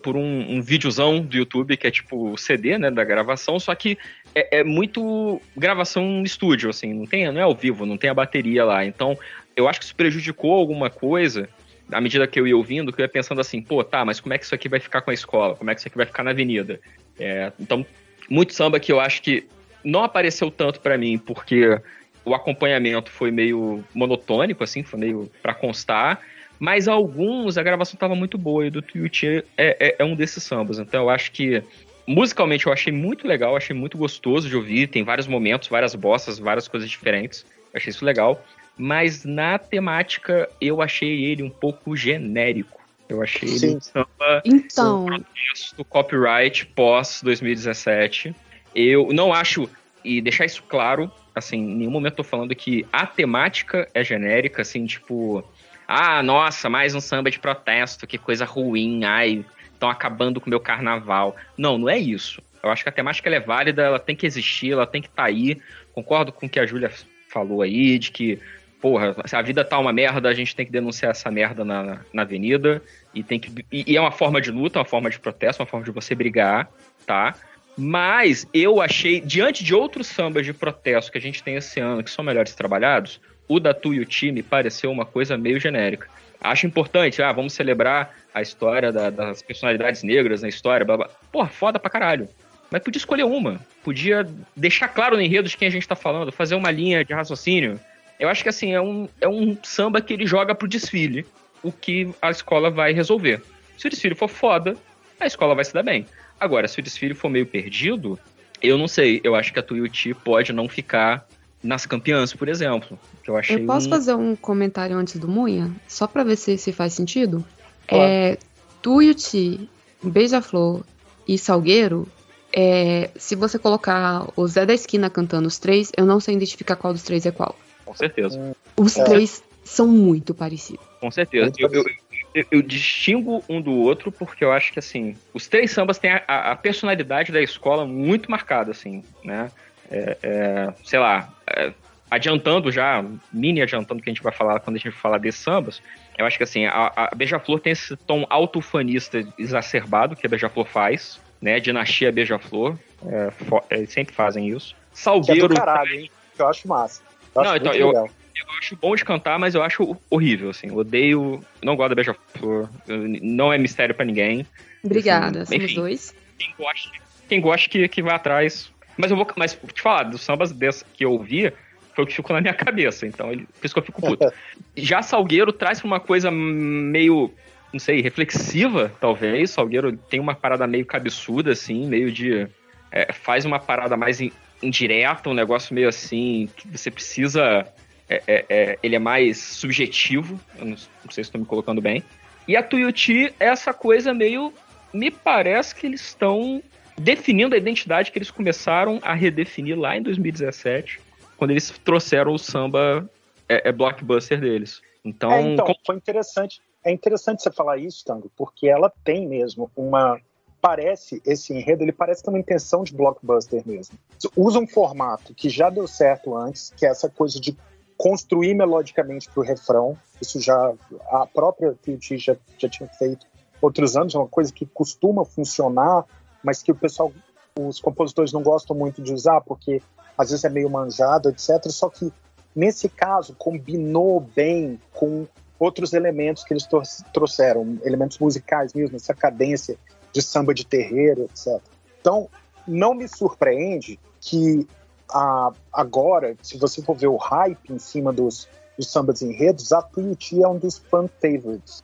por 0.04 0.16
um, 0.18 0.56
um 0.58 0.62
videozão 0.62 1.22
do 1.22 1.38
YouTube 1.38 1.78
que 1.78 1.88
é 1.88 1.92
tipo 1.92 2.38
CD, 2.38 2.78
né, 2.78 2.90
da 2.90 3.04
gravação, 3.04 3.60
só 3.60 3.74
que 3.76 3.98
é, 4.34 4.60
é, 4.60 4.64
muito 4.64 5.42
gravação 5.56 6.04
no 6.04 6.26
estúdio, 6.26 6.70
assim, 6.70 6.94
não 6.94 7.06
tem, 7.06 7.32
não 7.32 7.40
é 7.40 7.44
ao 7.44 7.56
vivo, 7.56 7.86
não 7.86 7.98
tem 7.98 8.10
a 8.10 8.14
bateria 8.14 8.66
lá. 8.66 8.84
Então, 8.86 9.18
eu 9.56 9.68
acho 9.68 9.80
que 9.80 9.86
isso 9.86 9.96
prejudicou 9.96 10.54
alguma 10.54 10.90
coisa 10.90 11.48
à 11.92 12.00
medida 12.00 12.26
que 12.26 12.40
eu 12.40 12.48
ia 12.48 12.56
ouvindo, 12.56 12.92
que 12.92 13.02
eu 13.02 13.04
ia 13.04 13.10
pensando 13.10 13.42
assim, 13.42 13.62
pô, 13.62 13.84
tá, 13.84 14.04
mas 14.06 14.20
como 14.20 14.34
é 14.34 14.38
que 14.38 14.46
isso 14.46 14.56
aqui 14.56 14.70
vai 14.70 14.80
ficar 14.80 15.02
com 15.02 15.12
a 15.12 15.14
escola? 15.14 15.56
Como 15.56 15.70
é 15.70 15.76
que 15.76 15.82
isso 15.82 15.88
aqui 15.88 15.98
vai 15.98 16.06
ficar 16.06 16.24
na 16.24 16.32
avenida? 16.32 16.80
É, 17.20 17.52
então, 17.60 17.86
muito 18.30 18.54
samba 18.54 18.80
que 18.80 18.92
eu 18.92 19.00
acho 19.00 19.22
que 19.22 19.46
não 19.84 20.04
apareceu 20.04 20.50
tanto 20.50 20.80
para 20.80 20.98
mim, 20.98 21.18
porque 21.18 21.80
o 22.24 22.34
acompanhamento 22.34 23.12
foi 23.12 23.32
meio 23.32 23.84
monotônico, 23.94 24.64
assim, 24.64 24.84
foi 24.84 25.00
meio 25.00 25.32
para 25.42 25.54
constar, 25.54 26.22
mas 26.62 26.88
alguns 26.88 27.58
a 27.58 27.64
gravação 27.64 27.98
tava 27.98 28.14
muito 28.14 28.38
boa, 28.38 28.68
e 28.68 28.70
do 28.70 28.82
Tuiuti 28.84 29.28
é, 29.28 29.44
é, 29.58 29.96
é 29.98 30.06
um 30.06 30.16
desses 30.16 30.44
sambas. 30.44 30.78
Então 30.78 31.02
eu 31.02 31.10
acho 31.10 31.32
que 31.32 31.64
musicalmente 32.06 32.68
eu 32.68 32.72
achei 32.72 32.94
muito 32.94 33.28
legal, 33.28 33.58
achei 33.58 33.76
muito 33.76 33.98
gostoso 33.98 34.48
de 34.48 34.56
ouvir, 34.56 34.88
tem 34.88 35.04
vários 35.04 35.26
momentos, 35.26 35.68
várias 35.68 35.96
bossas, 35.96 36.38
várias 36.38 36.68
coisas 36.68 36.88
diferentes. 36.88 37.44
achei 37.74 37.90
isso 37.90 38.06
legal 38.06 38.44
mas 38.78 39.24
na 39.24 39.60
temática 39.60 40.50
eu 40.60 40.82
achei 40.82 41.26
ele 41.26 41.44
um 41.44 41.50
pouco 41.50 41.96
genérico. 41.96 42.82
Eu 43.08 43.22
achei 43.22 43.48
Sim. 43.48 43.68
ele 43.68 43.76
um 43.76 43.82
samba 43.82 44.42
então... 44.46 45.06
protesto 45.06 45.86
copyright 45.86 46.66
pós 46.68 47.22
2017. 47.24 48.34
Eu 48.74 49.10
não 49.12 49.34
acho, 49.34 49.70
e 50.04 50.22
deixar 50.22 50.46
isso 50.46 50.64
claro, 50.64 51.12
assim, 51.36 51.58
em 51.58 51.76
nenhum 51.76 51.92
momento 51.92 52.16
tô 52.16 52.24
falando 52.24 52.56
que 52.56 52.86
a 52.92 53.06
temática 53.06 53.88
é 53.94 54.04
genérica, 54.04 54.62
assim, 54.62 54.86
tipo, 54.86 55.44
ah, 55.92 56.24
nossa, 56.24 56.70
mais 56.70 56.96
um 56.96 57.02
samba 57.02 57.30
de 57.30 57.40
protesto, 57.40 58.08
que 58.08 58.18
coisa 58.18 58.46
ruim, 58.46 59.04
ai, 59.04 59.46
estão 59.74 59.90
acabando 59.90 60.40
com 60.40 60.48
o 60.48 60.50
meu 60.50 60.60
carnaval. 60.60 61.36
Não, 61.58 61.78
não 61.78 61.90
é 61.90 61.98
isso. 61.98 62.42
Eu 62.64 62.70
acho 62.70 62.84
que 62.84 62.90
a 62.90 62.94
temática 62.94 63.30
é 63.30 63.40
válida, 63.40 63.82
ela 63.82 64.00
tem 64.00 64.16
que 64.16 64.26
existir, 64.26 64.72
ela 64.72 64.88
tem 64.88 65.02
que 65.02 65.08
estar 65.08 65.24
tá 65.24 65.28
aí. 65.28 65.60
Concordo 65.94 66.32
com 66.32 66.46
o 66.46 66.50
que 66.50 66.60
a 66.60 66.66
Júlia 66.66 66.92
falou 67.28 67.62
aí, 67.62 68.00
de 68.00 68.12
que 68.12 68.40
porra, 68.80 69.16
se 69.26 69.36
a 69.36 69.42
vida 69.42 69.64
tá 69.64 69.78
uma 69.78 69.94
merda, 69.94 70.28
a 70.30 70.34
gente 70.34 70.56
tem 70.56 70.66
que 70.66 70.72
denunciar 70.72 71.12
essa 71.12 71.30
merda 71.30 71.64
na, 71.64 72.00
na 72.12 72.22
avenida. 72.24 72.82
E 73.14 73.22
tem 73.22 73.40
que. 73.40 73.66
E, 73.72 73.92
e 73.92 73.98
é 73.98 74.02
uma 74.02 74.12
forma 74.12 74.42
de 74.42 74.50
luta, 74.50 74.80
uma 74.80 74.86
forma 74.86 75.10
de 75.10 75.20
protesto, 75.20 75.62
uma 75.62 75.68
forma 75.68 75.86
de 75.86 75.92
você 75.92 76.16
brigar, 76.16 76.70
tá? 77.06 77.36
Mas 77.78 78.48
eu 78.54 78.82
achei, 78.82 79.22
diante 79.22 79.64
de 79.64 79.74
outros 79.74 80.08
sambas 80.08 80.46
de 80.46 80.54
protesto 80.54 81.12
que 81.12 81.18
a 81.18 81.22
gente 81.22 81.42
tem 81.42 81.56
esse 81.56 81.80
ano, 81.80 82.04
que 82.04 82.12
são 82.12 82.24
melhores 82.24 82.54
trabalhados, 82.54 83.22
o 83.52 83.60
da 83.60 83.74
Tu 83.74 83.94
e 83.94 84.00
o 84.00 84.06
time 84.06 84.42
pareceu 84.44 84.92
uma 84.92 85.06
coisa 85.06 85.38
meio 85.38 85.60
genérica. 85.60 86.08
Acho 86.40 86.66
importante, 86.66 87.22
ah, 87.22 87.32
vamos 87.32 87.54
celebrar 87.54 88.16
a 88.34 88.42
história 88.42 88.92
da, 88.92 89.10
das 89.10 89.42
personalidades 89.42 90.04
negras 90.04 90.42
na 90.42 90.50
história, 90.50 90.86
blá 90.86 90.98
blá. 90.98 91.10
Porra, 91.32 91.50
foda 91.50 91.80
pra 91.80 91.90
caralho. 91.90 92.28
Mas 92.72 92.82
podia 92.82 92.98
escolher 92.98 93.24
uma. 93.24 93.60
Podia 93.84 94.26
deixar 94.56 94.88
claro 94.88 95.16
no 95.16 95.22
enredo 95.22 95.50
de 95.50 95.58
quem 95.58 95.68
a 95.68 95.72
gente 95.72 95.88
tá 95.88 95.96
falando, 95.96 96.32
fazer 96.32 96.56
uma 96.56 96.72
linha 96.72 97.04
de 97.04 97.14
raciocínio 97.14 97.80
eu 98.22 98.30
acho 98.30 98.44
que 98.44 98.50
assim, 98.50 98.72
é 98.72 98.80
um, 98.80 99.10
é 99.20 99.28
um 99.28 99.58
samba 99.64 100.00
que 100.00 100.14
ele 100.14 100.28
joga 100.28 100.54
pro 100.54 100.68
desfile, 100.68 101.26
o 101.64 101.72
que 101.72 102.08
a 102.22 102.30
escola 102.30 102.70
vai 102.70 102.94
resolver. 102.94 103.42
Se 103.76 103.88
o 103.88 103.90
desfile 103.90 104.14
for 104.14 104.28
foda, 104.28 104.78
a 105.20 105.26
escola 105.26 105.56
vai 105.56 105.66
se 105.66 105.74
dar 105.74 105.82
bem. 105.82 106.06
Agora, 106.40 106.68
se 106.68 106.80
o 106.80 106.84
desfile 106.84 107.16
for 107.16 107.30
meio 107.30 107.48
perdido, 107.48 108.20
eu 108.62 108.78
não 108.78 108.88
sei. 108.88 109.20
Eu 109.24 109.34
acho 109.34 109.52
que 109.52 109.58
a 109.58 109.64
Tuiuti 109.64 110.14
pode 110.14 110.54
não 110.54 110.70
ficar 110.70 111.28
nas 111.64 111.86
campeãs, 111.86 112.34
por 112.34 112.48
exemplo. 112.50 112.98
Que 113.24 113.30
eu 113.30 113.38
achei 113.38 113.58
Eu 113.58 113.66
posso 113.66 113.88
um... 113.88 113.90
fazer 113.90 114.14
um 114.16 114.36
comentário 114.36 114.98
antes 114.98 115.18
do 115.20 115.28
Munha? 115.28 115.72
Só 115.88 116.08
pra 116.08 116.24
ver 116.24 116.36
se, 116.36 116.58
se 116.58 116.72
faz 116.72 116.94
sentido? 116.94 117.44
Claro. 117.88 118.04
É, 118.04 118.38
Tuiuti, 118.82 119.70
Beija-Flor 120.04 120.84
e 121.28 121.38
Salgueiro, 121.38 122.08
é, 122.54 123.10
se 123.16 123.36
você 123.36 123.58
colocar 123.60 124.28
o 124.36 124.48
Zé 124.48 124.66
da 124.66 124.74
Esquina 124.74 125.10
cantando 125.10 125.48
os 125.48 125.58
três, 125.60 125.92
eu 125.96 126.06
não 126.06 126.20
sei 126.20 126.36
identificar 126.36 126.76
qual 126.76 126.92
dos 126.94 127.04
três 127.04 127.26
é 127.26 127.32
qual. 127.32 127.58
Com 127.86 127.94
certeza. 127.96 128.56
Os 128.76 128.98
É. 128.98 129.04
três 129.04 129.44
são 129.64 129.88
muito 129.88 130.34
parecidos. 130.34 130.84
Com 131.00 131.12
certeza. 131.12 131.52
Eu, 131.60 131.70
eu, 131.72 131.86
eu- 132.34 132.46
eu 132.50 132.62
distingo 132.62 133.44
um 133.48 133.62
do 133.62 133.72
outro 133.74 134.12
porque 134.12 134.44
eu 134.44 134.52
acho 134.52 134.72
que, 134.74 134.80
assim, 134.80 135.16
os 135.34 135.48
três 135.48 135.72
sambas 135.72 135.98
têm 136.00 136.12
a, 136.12 136.24
a- 136.28 136.52
a 136.52 136.56
personalidade 136.56 137.32
da 137.32 137.42
escola 137.42 137.86
muito 137.86 138.32
marcada, 138.32 138.72
assim, 138.72 139.04
né? 139.24 139.52
É, 139.92 140.18
é, 140.24 140.74
sei 140.86 141.00
lá, 141.00 141.30
é, 141.48 141.74
adiantando 142.10 142.72
já, 142.72 143.04
mini 143.32 143.62
adiantando 143.62 144.02
que 144.02 144.10
a 144.10 144.14
gente 144.14 144.24
vai 144.24 144.32
falar 144.34 144.60
quando 144.60 144.78
a 144.78 144.80
gente 144.80 144.92
falar 144.92 145.18
desses 145.18 145.42
sambas, 145.42 145.82
eu 146.18 146.26
acho 146.26 146.38
que, 146.38 146.44
assim, 146.44 146.66
a, 146.66 146.92
a 146.96 147.16
Beija-Flor 147.16 147.60
tem 147.60 147.74
esse 147.74 147.96
tom 147.96 148.26
autofanista 148.30 149.24
exacerbado 149.38 150.16
que 150.16 150.26
a 150.26 150.30
Beija-Flor 150.30 150.66
faz, 150.66 151.20
né? 151.42 151.60
Dinastia 151.60 152.12
Beija-Flor, 152.12 152.78
é, 153.06 153.32
é, 153.70 153.78
eles 153.78 153.92
sempre 153.92 154.14
fazem 154.14 154.48
isso. 154.50 154.74
Que 154.74 154.80
é 154.80 154.84
do 154.84 155.00
Salgueiro 155.00 155.54
caralho, 155.56 155.94
hein? 155.94 156.12
Que 156.36 156.42
eu 156.42 156.48
acho 156.48 156.68
massa. 156.68 157.02
Eu 157.36 157.44
Não, 157.44 157.52
acho 157.52 157.62
então, 157.62 157.74
eu- 157.74 157.88
legal. 157.88 158.06
eu 158.08 158.58
acho 158.60 158.76
bom 158.76 158.96
de 158.96 159.06
cantar, 159.06 159.40
mas 159.40 159.56
eu 159.56 159.64
acho 159.64 159.98
horrível, 160.10 160.50
assim. 160.50 160.68
Eu 160.68 160.78
odeio. 160.78 161.44
Não 161.64 161.76
gosto 161.76 161.90
da 161.90 161.96
Beija-Flor. 161.96 162.70
Não 162.88 163.52
é 163.52 163.58
mistério 163.58 163.96
pra 163.96 164.06
ninguém. 164.06 164.46
Obrigada, 164.84 165.44
Enfim, 165.44 165.56
somos 165.60 165.74
dois. 165.76 166.16
Quem 166.38 166.54
gosta, 166.58 166.90
quem 167.30 167.42
gosta 167.42 167.70
que, 167.70 167.88
que 167.88 168.02
vai 168.02 168.16
atrás. 168.16 168.71
Mas 168.98 169.12
eu 169.12 169.18
vou. 169.18 169.28
Mas 169.36 169.58
te 169.74 169.82
falar, 169.82 170.04
dos 170.04 170.22
sambas 170.22 170.52
dessa 170.52 170.86
que 170.94 171.06
eu 171.06 171.12
ouvi, 171.14 171.52
foi 171.96 172.04
o 172.04 172.08
que 172.08 172.14
ficou 172.16 172.36
na 172.36 172.42
minha 172.42 172.54
cabeça. 172.54 173.06
Então, 173.06 173.32
ele, 173.32 173.46
por 173.46 173.66
isso 173.66 173.74
que 173.74 173.80
eu 173.80 173.86
fico 173.86 174.02
puto. 174.02 174.32
Já 174.76 175.02
Salgueiro 175.02 175.52
traz 175.52 175.80
pra 175.80 175.88
uma 175.88 176.00
coisa 176.00 176.30
meio. 176.32 177.32
Não 177.72 177.80
sei, 177.80 178.02
reflexiva, 178.02 178.92
talvez. 179.00 179.52
Salgueiro 179.52 179.96
tem 179.96 180.20
uma 180.20 180.36
parada 180.36 180.68
meio 180.68 180.86
cabeçuda, 180.86 181.52
assim, 181.52 181.88
meio 181.88 182.12
de. 182.12 182.48
é, 182.92 183.12
faz 183.14 183.46
uma 183.46 183.60
parada 183.60 183.96
mais 183.96 184.20
in- 184.20 184.32
indireta, 184.62 185.30
um 185.30 185.34
negócio 185.34 185.74
meio 185.74 185.88
assim, 185.88 186.50
que 186.58 186.68
você 186.68 186.92
precisa. 186.92 187.66
é, 188.10 188.24
é, 188.28 188.46
é, 188.50 188.80
ele 188.84 188.96
é 188.96 189.00
mais 189.00 189.38
subjetivo. 189.38 190.40
Eu 190.58 190.66
não, 190.66 190.72
não 190.72 191.12
sei 191.12 191.24
se 191.24 191.30
estou 191.30 191.40
me 191.40 191.48
colocando 191.48 191.82
bem. 191.82 192.04
E 192.48 192.56
a 192.58 192.64
Tuiuti 192.64 193.34
é 193.40 193.46
essa 193.48 193.74
coisa 193.74 194.14
meio. 194.14 194.54
Me 194.94 195.10
parece 195.10 195.74
que 195.74 195.88
eles 195.88 196.02
estão 196.02 196.62
definindo 196.98 197.56
a 197.56 197.58
identidade 197.58 198.12
que 198.12 198.18
eles 198.18 198.32
começaram 198.32 199.00
a 199.02 199.14
redefinir 199.14 199.78
lá 199.78 199.98
em 199.98 200.02
2017, 200.02 201.00
quando 201.38 201.52
eles 201.52 201.70
trouxeram 201.84 202.34
o 202.34 202.38
samba 202.38 203.10
é, 203.48 203.70
é 203.70 203.72
blockbuster 203.72 204.40
deles. 204.40 204.82
Então, 205.04 205.32
É, 205.32 205.42
então, 205.42 205.76
foi 205.86 205.96
interessante. 205.96 206.62
É 206.84 206.92
interessante 206.92 207.42
você 207.42 207.52
falar 207.52 207.78
isso, 207.78 208.04
Tango, 208.06 208.32
porque 208.36 208.68
ela 208.68 208.92
tem 209.04 209.28
mesmo 209.28 209.70
uma. 209.76 210.20
Parece, 210.60 211.20
esse 211.26 211.52
enredo, 211.52 211.84
ele 211.84 211.92
parece 211.92 212.24
ter 212.24 212.30
uma 212.30 212.38
intenção 212.38 212.84
de 212.84 212.94
blockbuster 212.94 213.64
mesmo. 213.66 213.98
Usa 214.36 214.60
um 214.60 214.68
formato 214.68 215.34
que 215.34 215.50
já 215.50 215.72
deu 215.72 215.88
certo 215.88 216.38
antes, 216.38 216.72
que 216.78 216.86
é 216.86 216.90
essa 216.90 217.10
coisa 217.10 217.40
de 217.40 217.58
construir 217.98 218.54
melodicamente 218.54 219.28
para 219.28 219.42
o 219.42 219.44
refrão. 219.44 219.98
Isso 220.22 220.40
já. 220.40 220.72
A 221.10 221.26
própria 221.26 221.74
T.U.T. 221.74 222.18
já, 222.20 222.36
já 222.60 222.70
tinha 222.70 222.88
feito 222.90 223.26
outros 223.60 223.96
anos, 223.96 224.14
é 224.14 224.18
uma 224.18 224.28
coisa 224.28 224.54
que 224.54 224.66
costuma 224.68 225.26
funcionar, 225.26 226.06
mas 226.44 226.62
que 226.62 226.72
o 226.72 226.76
pessoal, 226.76 227.12
os 227.60 227.80
compositores 227.80 228.32
não 228.32 228.42
gostam 228.42 228.76
muito 228.76 229.02
de 229.02 229.14
usar, 229.14 229.42
porque 229.42 229.82
às 230.18 230.30
vezes 230.30 230.46
é 230.46 230.50
meio 230.50 230.70
manjado, 230.70 231.30
etc. 231.30 231.66
Só 231.68 231.90
que 231.90 232.12
nesse 232.56 232.90
caso 232.90 233.36
combinou 233.38 234.20
bem 234.20 234.80
com 234.94 235.28
outros 235.60 235.94
elementos 235.94 236.44
que 236.44 236.54
eles 236.54 236.68
trouxeram, 237.14 237.80
elementos 237.84 238.18
musicais 238.18 238.74
mesmo, 238.74 238.96
essa 238.96 239.14
cadência 239.14 239.78
de 240.12 240.22
samba 240.22 240.54
de 240.54 240.66
terreiro, 240.66 241.24
etc. 241.24 241.62
Então, 242.00 242.28
não 242.68 242.94
me 242.94 243.08
surpreende 243.08 244.00
que 244.20 244.68
ah, 245.14 245.52
agora, 245.72 246.36
se 246.42 246.58
você 246.58 246.82
for 246.82 246.96
ver 246.96 247.08
o 247.08 247.18
hype 247.18 247.72
em 247.72 247.80
cima 247.80 248.12
dos, 248.14 248.48
dos 248.78 248.90
sambas 248.90 249.22
enredos, 249.22 249.72
a 249.72 249.82
Tuiuti 249.82 250.42
é 250.42 250.48
um 250.48 250.58
dos 250.58 250.78
fan 250.78 251.08
favorites. 251.08 251.84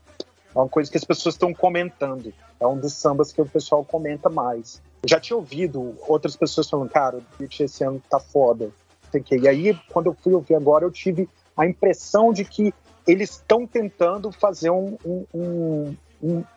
É 0.55 0.59
uma 0.59 0.69
coisa 0.69 0.89
que 0.89 0.97
as 0.97 1.03
pessoas 1.03 1.35
estão 1.35 1.53
comentando. 1.53 2.33
É 2.59 2.65
um 2.67 2.77
dos 2.77 2.93
sambas 2.93 3.31
que 3.31 3.41
o 3.41 3.45
pessoal 3.45 3.85
comenta 3.85 4.29
mais. 4.29 4.81
Eu 5.03 5.09
já 5.09 5.19
tinha 5.19 5.37
ouvido 5.37 5.95
outras 6.07 6.35
pessoas 6.35 6.69
falando, 6.69 6.89
cara, 6.89 7.17
o 7.17 7.21
Tuiuti 7.37 7.63
esse 7.63 7.83
ano 7.83 8.01
tá 8.09 8.19
foda. 8.19 8.71
E 9.31 9.47
aí, 9.47 9.79
quando 9.91 10.07
eu 10.07 10.13
fui 10.21 10.33
ouvir 10.33 10.55
agora, 10.55 10.83
eu 10.85 10.91
tive 10.91 11.29
a 11.55 11.65
impressão 11.65 12.33
de 12.33 12.43
que 12.43 12.73
eles 13.07 13.31
estão 13.31 13.65
tentando 13.65 14.31
fazer 14.31 14.69
um. 14.69 14.97
um, 15.33 15.95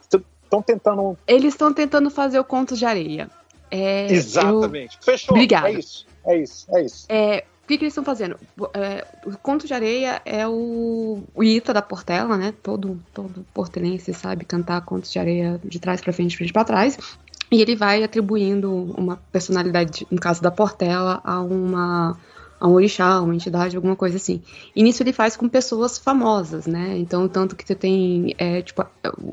estão 0.00 0.62
tentando. 0.62 1.16
Eles 1.26 1.54
estão 1.54 1.72
tentando 1.72 2.10
fazer 2.10 2.38
o 2.40 2.44
Contos 2.44 2.78
de 2.78 2.84
Areia. 2.84 3.30
É, 3.70 4.06
eu- 4.06 4.16
Exatamente. 4.16 4.98
Fechou. 5.00 5.34
Obrigada. 5.36 5.68
É 5.68 5.72
isso. 5.72 6.06
É 6.26 6.36
isso. 6.36 6.66
É 6.76 6.82
isso. 6.82 7.06
É, 7.08 7.44
que, 7.70 7.78
que 7.78 7.84
eles 7.84 7.92
estão 7.92 8.04
fazendo? 8.04 8.36
É, 8.74 9.06
o 9.24 9.36
Conto 9.38 9.66
de 9.66 9.72
Areia 9.72 10.20
é 10.24 10.46
o, 10.46 11.22
o 11.34 11.44
Ita 11.44 11.72
da 11.72 11.80
Portela, 11.80 12.36
né? 12.36 12.52
Todo, 12.62 13.00
todo 13.14 13.46
portelense 13.54 14.12
sabe 14.12 14.44
cantar 14.44 14.80
Contos 14.82 15.12
de 15.12 15.18
Areia 15.18 15.60
de 15.64 15.78
trás 15.78 16.00
pra 16.00 16.12
frente, 16.12 16.30
de 16.30 16.36
frente 16.36 16.52
pra 16.52 16.64
trás. 16.64 16.98
E 17.50 17.60
ele 17.60 17.74
vai 17.74 18.02
atribuindo 18.02 18.70
uma 18.96 19.16
personalidade, 19.32 20.06
no 20.10 20.20
caso 20.20 20.42
da 20.42 20.50
Portela, 20.50 21.20
a 21.24 21.40
uma 21.40 22.16
a 22.60 22.68
um 22.68 22.72
orixá, 22.72 23.20
uma 23.22 23.34
entidade, 23.34 23.74
alguma 23.74 23.96
coisa 23.96 24.18
assim. 24.18 24.42
E 24.76 24.82
nisso 24.82 25.02
ele 25.02 25.14
faz 25.14 25.34
com 25.34 25.48
pessoas 25.48 25.96
famosas, 25.96 26.66
né? 26.66 26.98
Então, 26.98 27.26
tanto 27.26 27.56
que 27.56 27.66
você 27.66 27.74
tem, 27.74 28.34
é, 28.36 28.60
tipo, 28.60 28.84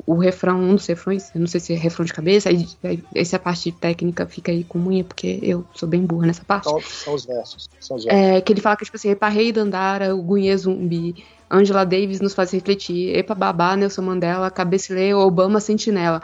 o 0.06 0.14
refrão, 0.14 0.58
um 0.58 0.74
dos 0.74 0.86
refrões, 0.86 1.30
eu 1.34 1.40
não 1.40 1.46
sei 1.46 1.60
se 1.60 1.74
é 1.74 1.76
refrão 1.76 2.06
de 2.06 2.12
cabeça, 2.14 2.48
aí, 2.48 2.66
aí 2.82 3.04
essa 3.14 3.38
parte 3.38 3.70
técnica 3.70 4.26
fica 4.26 4.50
aí 4.50 4.64
com 4.64 4.78
unha, 4.78 5.04
porque 5.04 5.38
eu 5.42 5.62
sou 5.74 5.86
bem 5.86 6.00
burra 6.00 6.26
nessa 6.26 6.42
parte. 6.42 6.64
São, 6.64 6.80
são 6.80 7.14
os 7.14 7.26
versos. 7.26 7.68
São 7.78 7.98
os 7.98 8.04
versos. 8.04 8.20
É, 8.20 8.40
que 8.40 8.52
ele 8.52 8.62
fala 8.62 8.76
que, 8.76 8.86
tipo 8.86 8.96
assim, 8.96 9.10
Epa 9.10 9.28
Rei 9.28 9.52
Dandara, 9.52 10.16
o 10.16 10.22
Gunhê 10.22 10.56
Zumbi, 10.56 11.22
Angela 11.50 11.84
Davis 11.84 12.20
nos 12.20 12.32
faz 12.32 12.50
refletir, 12.52 13.14
Epa 13.14 13.34
Babá, 13.34 13.76
Nelson 13.76 14.02
Mandela, 14.02 14.50
Cabecilê, 14.50 15.12
Obama 15.12 15.60
Sentinela. 15.60 16.22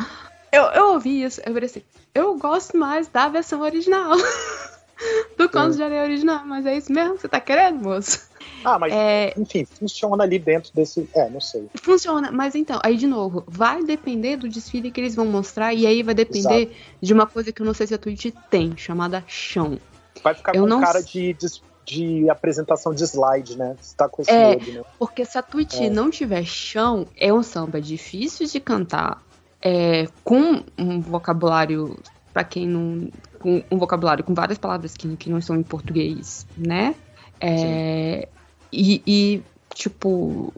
Eu, 0.51 0.63
eu 0.65 0.93
ouvi 0.93 1.23
isso, 1.23 1.41
eu 1.45 1.53
falei 1.53 1.67
assim, 1.67 1.83
eu 2.15 2.39
gosto 2.39 2.79
mais 2.79 3.09
da 3.09 3.29
versão 3.29 3.61
original. 3.61 4.13
Do 5.37 5.49
Conto 5.49 5.77
de 5.77 5.83
Areia 5.83 6.03
original, 6.05 6.45
mas 6.47 6.65
é 6.67 6.77
isso 6.77 6.93
mesmo? 6.93 7.19
Você 7.19 7.29
tá 7.29 7.41
querendo, 7.41 7.83
moço? 7.83 8.29
Ah, 8.65 8.79
mas, 8.79 8.93
É, 8.93 9.35
enfim, 9.37 9.67
funciona 9.79 10.25
ali 10.25 10.39
dentro 10.39 10.71
desse. 10.75 11.09
É, 11.15 11.29
não 11.29 11.41
sei. 11.41 11.69
funciona, 11.83 12.31
mas 12.33 12.55
então, 12.55 12.81
aí 12.83 12.97
de 12.97 13.07
novo, 13.07 13.45
vai 13.47 13.83
depender 13.85 14.37
do 14.37 14.49
desfile 14.49 14.91
que 14.91 15.01
eles 15.01 15.15
vão 15.15 15.27
mostrar, 15.27 15.75
e 15.75 15.87
aí 15.87 16.03
vai 16.03 16.15
depender 16.15 16.75
de 17.01 17.13
uma 17.13 17.27
coisa 17.27 17.53
que 17.53 17.61
eu 17.61 17.67
não 17.67 17.75
sei 17.75 17.87
se 17.87 17.95
a 17.95 17.99
Twitch 17.99 18.33
tem, 18.51 18.77
chamada 18.77 19.23
chão. 19.27 19.79
Vai 20.23 20.35
ficar 20.35 20.55
Eu 20.55 20.63
com 20.63 20.69
não 20.69 20.81
cara 20.81 21.03
de, 21.03 21.35
de, 21.35 21.47
de 21.85 22.31
apresentação 22.31 22.95
de 22.95 23.03
slide, 23.05 23.59
né? 23.59 23.77
Você 23.81 23.97
tá 23.97 24.09
com 24.09 24.23
esse 24.23 24.31
É. 24.31 24.57
medo, 24.57 24.73
né? 24.73 24.83
Porque 24.99 25.25
se 25.25 25.37
a 25.37 25.43
Twitch 25.43 25.81
É. 25.81 25.91
não 25.91 26.09
tiver 26.09 26.45
chão, 26.45 27.07
é 27.17 27.33
um 27.33 27.43
samba 27.43 27.81
difícil 27.81 28.47
de 28.47 28.61
cantar, 28.61 29.21
é, 29.61 30.07
com 30.23 30.63
um 30.79 31.01
vocabulário, 31.01 31.99
pra 32.33 32.45
quem 32.45 32.67
não. 32.67 33.11
Com 33.45 33.63
um 33.71 33.77
vocabulário 33.77 34.25
com 34.25 34.33
várias 34.33 34.57
palavras 34.57 34.97
que, 34.97 35.17
que 35.19 35.29
não 35.29 35.39
são 35.43 35.55
em 35.55 35.63
português, 35.63 36.47
né? 36.57 36.95
É, 37.39 38.27
e, 38.73 39.03
e, 39.07 39.43
tipo, 39.75 40.51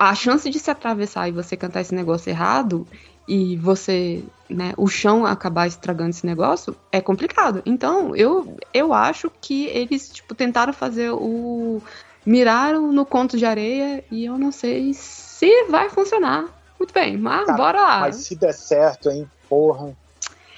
a 0.00 0.12
chance 0.16 0.50
de 0.50 0.58
se 0.58 0.68
atravessar 0.68 1.28
e 1.28 1.32
você 1.32 1.56
cantar 1.56 1.80
esse 1.80 1.94
negócio 1.94 2.28
errado 2.28 2.84
e 3.28 3.56
você, 3.58 4.24
né, 4.50 4.72
o 4.76 4.88
chão 4.88 5.24
acabar 5.24 5.68
estragando 5.68 6.10
esse 6.10 6.26
negócio 6.26 6.74
é 6.90 7.00
complicado. 7.00 7.62
Então, 7.64 8.16
eu, 8.16 8.56
eu 8.74 8.92
acho 8.92 9.30
que 9.40 9.66
eles, 9.66 10.10
tipo, 10.10 10.34
tentaram 10.34 10.72
fazer 10.72 11.10
o 11.12 11.80
miraram 12.26 12.90
no 12.90 13.06
conto 13.06 13.38
de 13.38 13.46
areia 13.46 14.04
e 14.10 14.24
eu 14.24 14.36
não 14.36 14.50
sei 14.50 14.92
se 14.92 15.66
vai 15.66 15.88
funcionar. 15.88 16.46
Muito 16.80 16.92
bem, 16.92 17.16
mas 17.16 17.46
bora 17.56 17.80
lá. 17.80 18.00
Mas 18.00 18.16
se 18.16 18.34
der 18.34 18.54
certo, 18.54 19.08
hein? 19.08 19.30
Porra. 19.48 19.96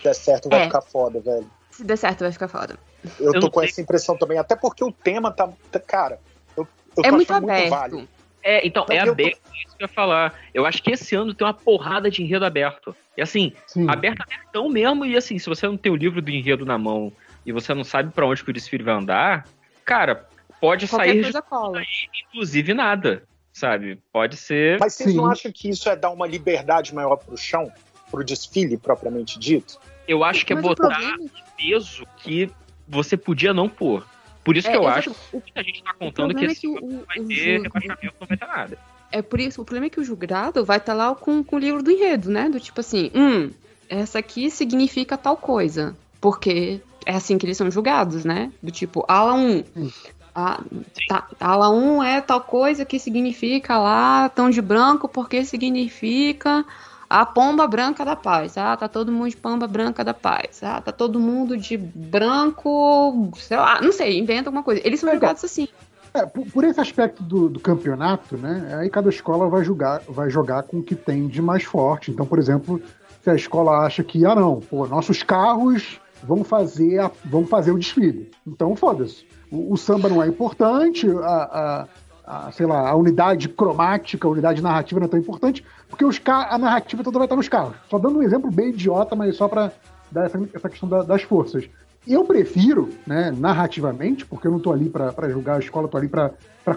Se 0.00 0.04
der 0.04 0.14
certo, 0.14 0.48
vai 0.48 0.62
É. 0.62 0.64
ficar 0.64 0.80
foda, 0.80 1.20
velho. 1.20 1.50
Se 1.70 1.84
der 1.84 1.96
certo, 1.96 2.20
vai 2.20 2.32
ficar 2.32 2.48
foda. 2.48 2.78
Eu, 3.18 3.34
Eu 3.34 3.40
tô 3.40 3.50
com 3.50 3.60
sei. 3.60 3.68
essa 3.68 3.80
impressão 3.80 4.16
também. 4.16 4.38
Até 4.38 4.56
porque 4.56 4.82
o 4.84 4.90
tema 4.92 5.30
tá. 5.30 5.48
tá- 5.70 5.80
cara, 5.80 6.18
eu, 6.56 6.66
eu 6.96 7.04
É 7.04 7.08
tô 7.10 7.14
muito 7.16 7.32
aberto. 7.32 7.70
válido. 7.70 8.08
É, 8.42 8.66
então, 8.66 8.86
Não, 8.88 8.94
é 8.96 9.00
eu 9.00 9.04
tô- 9.06 9.12
aberto, 9.12 9.38
é 9.52 9.58
isso 9.58 9.76
que 9.76 9.82
eu 9.82 9.86
ia 9.86 9.88
falar. 9.88 10.34
Eu 10.54 10.64
acho 10.64 10.82
que 10.82 10.90
esse 10.90 11.14
ano 11.14 11.34
tem 11.34 11.46
uma 11.46 11.52
porrada 11.52 12.10
de 12.10 12.22
enredo 12.22 12.44
aberto. 12.46 12.96
E 13.16 13.20
assim, 13.22 13.52
Sim. 13.66 13.86
aberto 13.90 14.22
abertão 14.22 14.68
mesmo, 14.70 15.04
e 15.04 15.16
assim, 15.16 15.38
se 15.38 15.46
você 15.48 15.66
não 15.66 15.76
tem 15.76 15.92
o 15.92 15.96
livro 15.96 16.22
do 16.22 16.30
enredo 16.30 16.64
na 16.64 16.78
mão 16.78 17.12
e 17.44 17.52
você 17.52 17.74
não 17.74 17.84
sabe 17.84 18.10
pra 18.12 18.26
onde 18.26 18.42
que 18.42 18.50
o 18.50 18.52
desfile 18.54 18.82
vai 18.82 18.94
andar, 18.94 19.46
cara, 19.84 20.26
pode 20.60 20.86
Qualquer 20.88 21.08
sair 21.10 21.22
coisa 21.22 21.42
cola. 21.42 21.82
inclusive 22.28 22.72
nada, 22.72 23.22
sabe? 23.52 23.98
Pode 24.10 24.36
ser. 24.38 24.78
Mas 24.80 24.94
vocês 24.94 25.10
Sim. 25.10 25.16
não 25.16 25.26
acham 25.30 25.52
que 25.52 25.68
isso 25.68 25.88
é 25.90 25.94
dar 25.96 26.10
uma 26.10 26.26
liberdade 26.26 26.94
maior 26.94 27.16
pro 27.16 27.36
chão? 27.36 27.70
Pro 28.10 28.24
desfile 28.24 28.76
propriamente 28.78 29.38
dito? 29.38 29.78
Eu 30.10 30.24
acho 30.24 30.44
que 30.44 30.52
é 30.52 30.56
Mas 30.56 30.64
o 30.64 30.68
botar 30.68 30.88
problema 30.88 31.18
peso 31.56 32.04
que 32.16 32.50
você 32.88 33.16
podia 33.16 33.54
não 33.54 33.68
pôr. 33.68 34.04
Por 34.42 34.56
isso 34.56 34.66
É, 34.68 34.72
que 34.72 34.76
eu 34.76 34.82
exato. 34.82 34.98
acho 34.98 35.42
que 35.42 35.52
a 35.54 35.62
gente 35.62 35.82
tá 35.84 35.94
contando 35.94 36.34
que 36.34 36.44
é 36.44 36.48
esse 36.50 36.62
que 36.62 36.66
o- 36.68 37.04
vai 37.06 37.18
o- 37.18 37.24
o 37.24 37.28
ter 37.28 37.34
jogo- 37.34 37.62
rebaixamento, 37.62 38.14
não 38.20 38.26
vai 38.26 38.36
ter 38.36 38.46
nada. 38.46 38.78
É 39.12 39.22
por 39.22 39.38
isso, 39.38 39.60
o 39.62 39.64
problema 39.64 39.86
é 39.86 39.90
que 39.90 40.00
o 40.00 40.04
julgado 40.04 40.64
vai 40.64 40.78
estar 40.78 40.94
lá 40.94 41.14
com, 41.14 41.44
com 41.44 41.56
o 41.56 41.58
livro 41.58 41.82
do 41.82 41.90
enredo, 41.90 42.30
né? 42.30 42.48
Do 42.48 42.58
tipo 42.58 42.80
assim, 42.80 43.10
hum, 43.14 43.50
essa 43.88 44.18
aqui 44.18 44.50
significa 44.50 45.16
tal 45.16 45.36
coisa. 45.36 45.94
Porque 46.20 46.80
é 47.06 47.14
assim 47.14 47.38
que 47.38 47.46
eles 47.46 47.56
são 47.56 47.70
julgados, 47.70 48.24
né? 48.24 48.50
Do 48.62 48.70
tipo, 48.72 49.04
ala 49.06 49.34
1. 49.34 49.64
Sim. 49.74 49.92
A, 50.34 50.60
tá, 51.08 51.26
ala 51.40 51.70
1 51.70 52.02
é 52.02 52.20
tal 52.20 52.40
coisa 52.40 52.84
que 52.84 52.98
significa 52.98 53.78
lá 53.78 54.28
tão 54.28 54.48
de 54.48 54.62
branco 54.62 55.08
porque 55.08 55.44
significa 55.44 56.64
a 57.10 57.26
pomba 57.26 57.66
branca 57.66 58.04
da 58.04 58.14
paz. 58.14 58.56
Ah, 58.56 58.76
tá 58.76 58.86
todo 58.86 59.10
mundo 59.10 59.28
de 59.30 59.36
pomba 59.36 59.66
branca 59.66 60.04
da 60.04 60.14
paz. 60.14 60.62
Ah, 60.62 60.80
tá 60.80 60.92
todo 60.92 61.18
mundo 61.18 61.56
de 61.56 61.76
branco, 61.76 63.30
sei 63.36 63.56
lá, 63.56 63.80
não 63.82 63.90
sei, 63.92 64.18
inventa 64.18 64.48
alguma 64.48 64.62
coisa. 64.62 64.80
Eles 64.84 65.00
são 65.00 65.08
Legal. 65.08 65.20
julgados 65.20 65.44
assim. 65.44 65.66
É, 66.14 66.24
por, 66.26 66.46
por 66.46 66.64
esse 66.64 66.80
aspecto 66.80 67.22
do, 67.22 67.48
do 67.48 67.60
campeonato, 67.60 68.36
né? 68.36 68.76
Aí 68.80 68.88
cada 68.90 69.08
escola 69.08 69.48
vai 69.48 69.64
jogar, 69.64 70.00
vai 70.08 70.30
jogar 70.30 70.62
com 70.62 70.78
o 70.78 70.82
que 70.82 70.94
tem 70.94 71.26
de 71.28 71.42
mais 71.42 71.64
forte. 71.64 72.10
Então, 72.10 72.24
por 72.26 72.38
exemplo, 72.38 72.80
se 73.22 73.30
a 73.30 73.34
escola 73.34 73.84
acha 73.86 74.02
que, 74.02 74.24
ah, 74.24 74.34
não, 74.34 74.60
pô, 74.60 74.86
nossos 74.86 75.22
carros 75.22 76.00
vão 76.22 76.42
fazer, 76.44 76.98
a- 77.00 77.10
vão 77.24 77.46
fazer 77.46 77.70
o 77.72 77.78
desfile. 77.78 78.30
Então, 78.46 78.74
foda-se. 78.76 79.26
O, 79.50 79.72
o 79.72 79.76
samba 79.76 80.08
não 80.08 80.22
é 80.22 80.26
importante, 80.28 81.08
a, 81.22 81.86
a- 82.30 82.52
sei 82.52 82.64
lá, 82.66 82.88
a 82.88 82.94
unidade 82.94 83.48
cromática, 83.48 84.26
a 84.26 84.30
unidade 84.30 84.62
narrativa 84.62 85.00
não 85.00 85.06
é 85.06 85.10
tão 85.10 85.18
importante, 85.18 85.64
porque 85.88 86.04
os 86.04 86.20
a 86.26 86.56
narrativa 86.56 87.02
toda 87.02 87.18
vai 87.18 87.26
estar 87.26 87.36
nos 87.36 87.48
carros. 87.48 87.74
Só 87.88 87.98
dando 87.98 88.18
um 88.18 88.22
exemplo 88.22 88.50
bem 88.50 88.68
idiota, 88.70 89.16
mas 89.16 89.36
só 89.36 89.48
para 89.48 89.72
dar 90.10 90.26
essa, 90.26 90.40
essa 90.54 90.68
questão 90.68 90.88
da- 90.88 91.02
das 91.02 91.22
forças. 91.22 91.68
Eu 92.06 92.24
prefiro, 92.24 92.88
né, 93.06 93.30
narrativamente, 93.36 94.24
porque 94.24 94.46
eu 94.46 94.52
não 94.52 94.60
tô 94.60 94.72
ali 94.72 94.88
para 94.88 95.28
julgar 95.28 95.56
a 95.56 95.58
escola, 95.58 95.88
tô 95.88 95.96
ali 95.98 96.08
para 96.08 96.30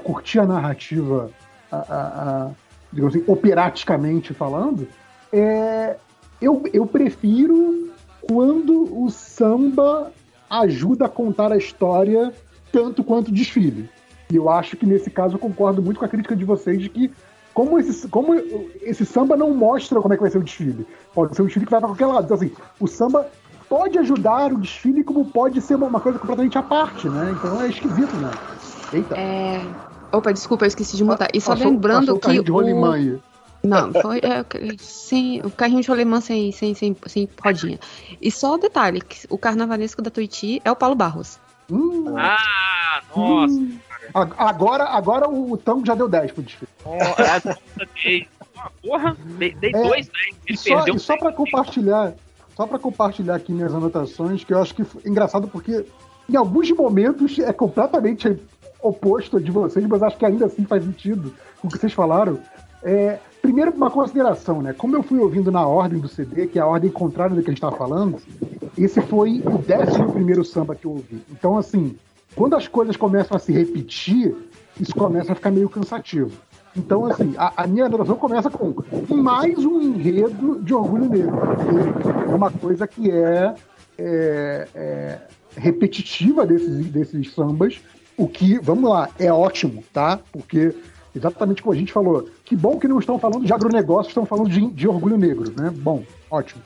curtir 0.04 0.40
a 0.40 0.46
narrativa, 0.46 1.30
a, 1.72 1.78
a- 1.78 1.84
a- 1.88 2.50
digamos 2.92 3.16
assim, 3.16 3.24
operaticamente 3.28 4.34
falando. 4.34 4.88
É, 5.32 5.96
eu, 6.42 6.64
eu 6.74 6.86
prefiro 6.86 7.90
quando 8.22 9.02
o 9.04 9.10
samba 9.10 10.12
ajuda 10.50 11.06
a 11.06 11.10
contar 11.10 11.52
a 11.52 11.58
história 11.58 12.34
tanto 12.72 13.04
quanto 13.04 13.30
o 13.30 13.32
desfile. 13.32 13.90
E 14.34 14.36
eu 14.36 14.50
acho 14.50 14.76
que 14.76 14.86
nesse 14.88 15.12
caso 15.12 15.36
eu 15.36 15.40
concordo 15.40 15.80
muito 15.80 16.00
com 16.00 16.06
a 16.06 16.10
crítica 16.10 16.36
de 16.36 16.44
vocês 16.44 16.82
de 16.82 16.90
que 16.90 17.12
como 17.54 17.78
esse, 17.78 18.08
como 18.08 18.34
esse 18.82 19.06
samba 19.06 19.38
não 19.38 19.52
mostra 19.54 20.02
como 20.02 20.12
é 20.12 20.18
que 20.18 20.24
vai 20.24 20.32
ser 20.32 20.40
o 20.40 20.44
desfile. 20.44 20.88
Pode 21.14 21.36
ser 21.36 21.44
um 21.44 21.46
desfile 21.46 21.66
que 21.66 21.72
vai 21.72 21.80
para 21.80 21.90
qualquer 21.90 22.08
lado. 22.08 22.26
Então, 22.26 22.36
assim, 22.36 22.52
o 22.80 22.88
samba 22.88 23.28
pode 23.70 24.00
ajudar 24.00 24.52
o 24.52 24.58
desfile, 24.58 25.04
como 25.04 25.24
pode 25.24 25.62
ser 25.62 25.76
uma, 25.76 26.00
coisa 26.00 26.18
completamente 26.18 26.58
à 26.58 26.64
parte, 26.64 27.08
né? 27.08 27.36
Então 27.38 27.62
é 27.62 27.68
esquisito, 27.68 28.16
né? 28.16 28.32
Eita. 28.92 29.16
É... 29.16 29.62
Opa, 30.12 30.34
desculpa, 30.34 30.66
eu 30.66 30.68
esqueci 30.68 30.98
de 30.98 31.04
mutar. 31.04 31.28
E 31.32 31.40
só 31.40 31.52
Passou- 31.52 31.70
lembrando 31.70 32.00
passou 32.00 32.16
o 32.16 32.20
que 32.20 32.26
carrinho 32.26 32.44
de 32.44 32.52
o... 32.52 32.56
rolimã 32.56 32.96
aí. 32.96 33.20
Não, 33.64 33.94
foi 33.94 34.18
é, 34.18 34.44
sem, 34.80 35.42
o 35.42 35.52
carrinho 35.52 35.82
de 35.82 35.88
rolemã 35.88 36.20
sem, 36.20 36.52
sem, 36.52 36.74
sem, 36.74 36.98
sem 37.06 37.30
rodinha. 37.42 37.80
E 38.20 38.32
só 38.32 38.56
o 38.56 38.58
detalhe, 38.58 39.00
que 39.00 39.28
o 39.30 39.38
carnavalesco 39.38 40.02
da 40.02 40.10
Tuiuti 40.10 40.60
é 40.66 40.72
o 40.72 40.76
Paulo 40.76 40.96
Barros. 40.96 41.40
Hum, 41.72 42.14
Ah, 42.18 43.02
nossa. 43.16 43.54
hum. 43.54 43.78
Agora, 44.14 44.86
agora 44.86 45.30
o, 45.30 45.58
tango 45.58 45.86
já 45.86 45.96
deu 45.96 46.08
10 46.08 46.32
pro 46.32 46.44
desfile. 46.44 46.70
dei, 48.04 48.28
ah, 48.58 48.72
porra, 48.82 49.18
dei, 49.38 49.54
dei 49.56 49.72
É, 49.74 49.84
dois, 49.84 50.08
né? 50.08 50.38
E 50.48 50.58
só, 50.58 50.76
perdeu 50.76 51.00
só 51.00 51.18
para 51.18 51.32
compartilhar, 51.32 52.14
só 52.56 52.68
para 52.68 52.80
compartilhar 52.80 53.36
aqui 53.36 53.52
minhas 53.52 53.74
anotações, 53.74 54.44
que 54.44 54.54
eu 54.54 54.62
acho 54.62 54.76
que 54.76 54.84
foi 54.84 55.02
engraçado 55.06 55.48
porque 55.48 55.86
em 56.30 56.36
alguns 56.36 56.72
momentos 56.72 57.38
é 57.40 57.52
completamente 57.52 58.40
oposto 58.82 59.40
de 59.40 59.52
vocês, 59.52 59.86
mas 59.86 60.04
acho 60.04 60.18
que 60.18 60.26
ainda 60.26 60.46
assim 60.46 60.66
faz 60.66 60.84
sentido 60.84 61.34
com 61.62 61.68
o 61.68 61.72
que 61.72 61.78
vocês 61.78 61.94
falaram. 61.94 62.40
É, 62.84 63.18
primeiro, 63.42 63.72
uma 63.72 63.90
consideração, 63.90 64.62
né? 64.62 64.74
Como 64.74 64.96
eu 64.96 65.04
fui 65.04 65.20
ouvindo 65.20 65.52
na 65.52 65.66
ordem 65.66 66.00
do 66.00 66.08
CD, 66.08 66.48
que 66.48 66.60
é 66.60 66.62
a 66.62 66.68
ordem 66.68 66.92
contrária 66.92 67.36
do 67.36 67.42
que 67.42 67.50
a 67.50 67.52
gente 67.52 67.64
estava 67.64 67.78
falando, 67.78 68.22
esse 68.78 69.02
foi 69.02 69.42
o 69.46 69.58
décimo 69.58 70.12
primeiro 70.12 70.44
samba 70.44 70.76
que 70.76 70.86
eu 70.86 70.92
ouvi. 70.92 71.24
Então, 71.32 71.58
assim, 71.58 71.96
quando 72.36 72.56
as 72.56 72.68
coisas 72.68 72.96
começam 72.98 73.36
a 73.38 73.40
se 73.40 73.52
repetir, 73.52 74.36
isso 74.80 74.94
começa 74.96 75.32
a 75.32 75.36
ficar 75.36 75.52
meio 75.52 75.70
cansativo. 75.70 76.32
Então, 76.76 77.06
assim, 77.06 77.34
a, 77.38 77.64
a 77.64 77.68
minha 77.68 77.86
anotação 77.86 78.16
começa 78.16 78.50
com 78.50 78.74
mais 79.16 79.60
um 79.60 79.80
enredo 79.80 80.60
de 80.62 80.74
orgulho 80.74 81.08
negro. 81.08 81.32
porque 81.38 82.32
É 82.32 82.36
uma 82.36 82.50
coisa 82.50 82.88
que 82.88 83.12
é, 83.12 83.54
é- 83.98 84.68
é 84.74 85.20
repetitiva 85.56 86.48
desses, 86.48 86.88
desses 86.88 87.32
sambas, 87.34 87.80
o 88.18 88.28
que, 88.28 88.58
vamos 88.60 88.90
lá, 88.90 89.08
é 89.20 89.32
ótimo, 89.32 89.84
tá? 89.94 90.20
Porque, 90.32 90.74
exatamente 91.16 91.62
como 91.62 91.74
a 91.74 91.78
gente 91.78 91.94
falou, 91.94 92.28
que 92.44 92.56
bom 92.56 92.80
que 92.80 92.88
não 92.88 92.98
estão 92.98 93.20
falando 93.20 93.46
de 93.46 93.54
agronegócio, 93.54 94.10
estão 94.10 94.26
falando 94.26 94.50
de, 94.50 94.66
de 94.72 94.88
orgulho 94.88 95.18
negro, 95.18 95.54
né? 95.56 95.72
Bom, 95.76 96.04
ótimo. 96.32 96.62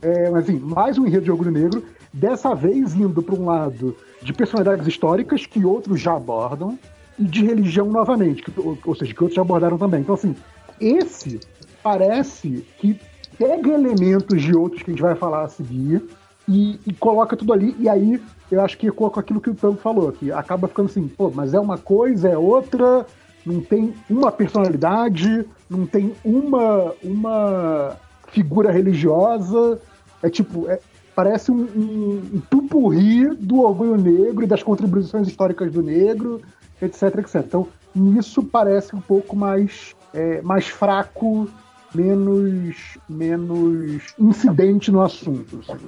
É, 0.00 0.30
mas, 0.30 0.44
assim, 0.44 0.58
mais 0.60 0.96
um 0.98 1.04
enredo 1.06 1.24
de 1.24 1.30
orgulho 1.32 1.50
negro, 1.50 1.82
dessa 2.18 2.54
vez 2.54 2.94
indo 2.94 3.22
para 3.22 3.34
um 3.34 3.46
lado 3.46 3.96
de 4.22 4.32
personalidades 4.32 4.86
históricas 4.86 5.46
que 5.46 5.64
outros 5.64 6.00
já 6.00 6.14
abordam, 6.16 6.78
e 7.18 7.24
de 7.24 7.44
religião 7.44 7.86
novamente, 7.90 8.42
que- 8.42 8.52
ou, 8.60 8.76
ou 8.84 8.94
seja, 8.94 9.12
que 9.14 9.22
outros 9.22 9.34
já 9.36 9.42
abordaram 9.42 9.76
também. 9.78 10.00
Então, 10.00 10.14
assim, 10.14 10.34
esse 10.80 11.40
parece 11.82 12.64
que 12.78 12.96
pega 13.36 13.70
elementos 13.70 14.42
de 14.42 14.54
outros 14.54 14.82
que 14.82 14.90
a 14.90 14.94
gente 14.94 15.02
vai 15.02 15.14
falar 15.14 15.44
a 15.44 15.48
seguir 15.48 16.02
e, 16.48 16.78
e 16.86 16.92
coloca 16.94 17.36
tudo 17.36 17.52
ali, 17.52 17.74
e 17.78 17.88
aí 17.88 18.20
eu 18.50 18.60
acho 18.60 18.78
que 18.78 18.86
ecoa 18.86 19.10
com 19.10 19.20
aquilo 19.20 19.40
que 19.40 19.50
o 19.50 19.54
Tango 19.54 19.76
falou, 19.76 20.10
que 20.12 20.32
acaba 20.32 20.66
ficando 20.68 20.86
assim, 20.86 21.06
pô, 21.06 21.30
mas 21.34 21.54
é 21.54 21.60
uma 21.60 21.76
coisa, 21.76 22.28
é 22.28 22.38
outra, 22.38 23.04
não 23.44 23.60
tem 23.60 23.92
uma 24.08 24.32
personalidade, 24.32 25.44
não 25.68 25.86
tem 25.86 26.12
uma, 26.24 26.94
uma 27.02 27.96
figura 28.28 28.70
religiosa, 28.70 29.80
é 30.22 30.30
tipo, 30.30 30.68
é- 30.68 30.80
parece 31.18 31.50
um, 31.50 31.62
um, 31.62 32.22
um 32.34 32.40
pupurri 32.48 33.34
do 33.34 33.62
orgulho 33.62 33.96
negro 33.96 34.44
e 34.44 34.46
das 34.46 34.62
contribuições 34.62 35.26
históricas 35.26 35.72
do 35.72 35.82
negro, 35.82 36.40
etc, 36.80 37.02
etc. 37.18 37.42
Então, 37.44 37.66
nisso 37.92 38.40
parece 38.40 38.94
um 38.94 39.00
pouco 39.00 39.34
mais, 39.34 39.96
é, 40.14 40.40
mais 40.42 40.68
fraco, 40.68 41.48
menos, 41.92 42.96
menos 43.08 44.14
incidente 44.16 44.92
no 44.92 45.02
assunto. 45.02 45.58
assim. 45.58 45.84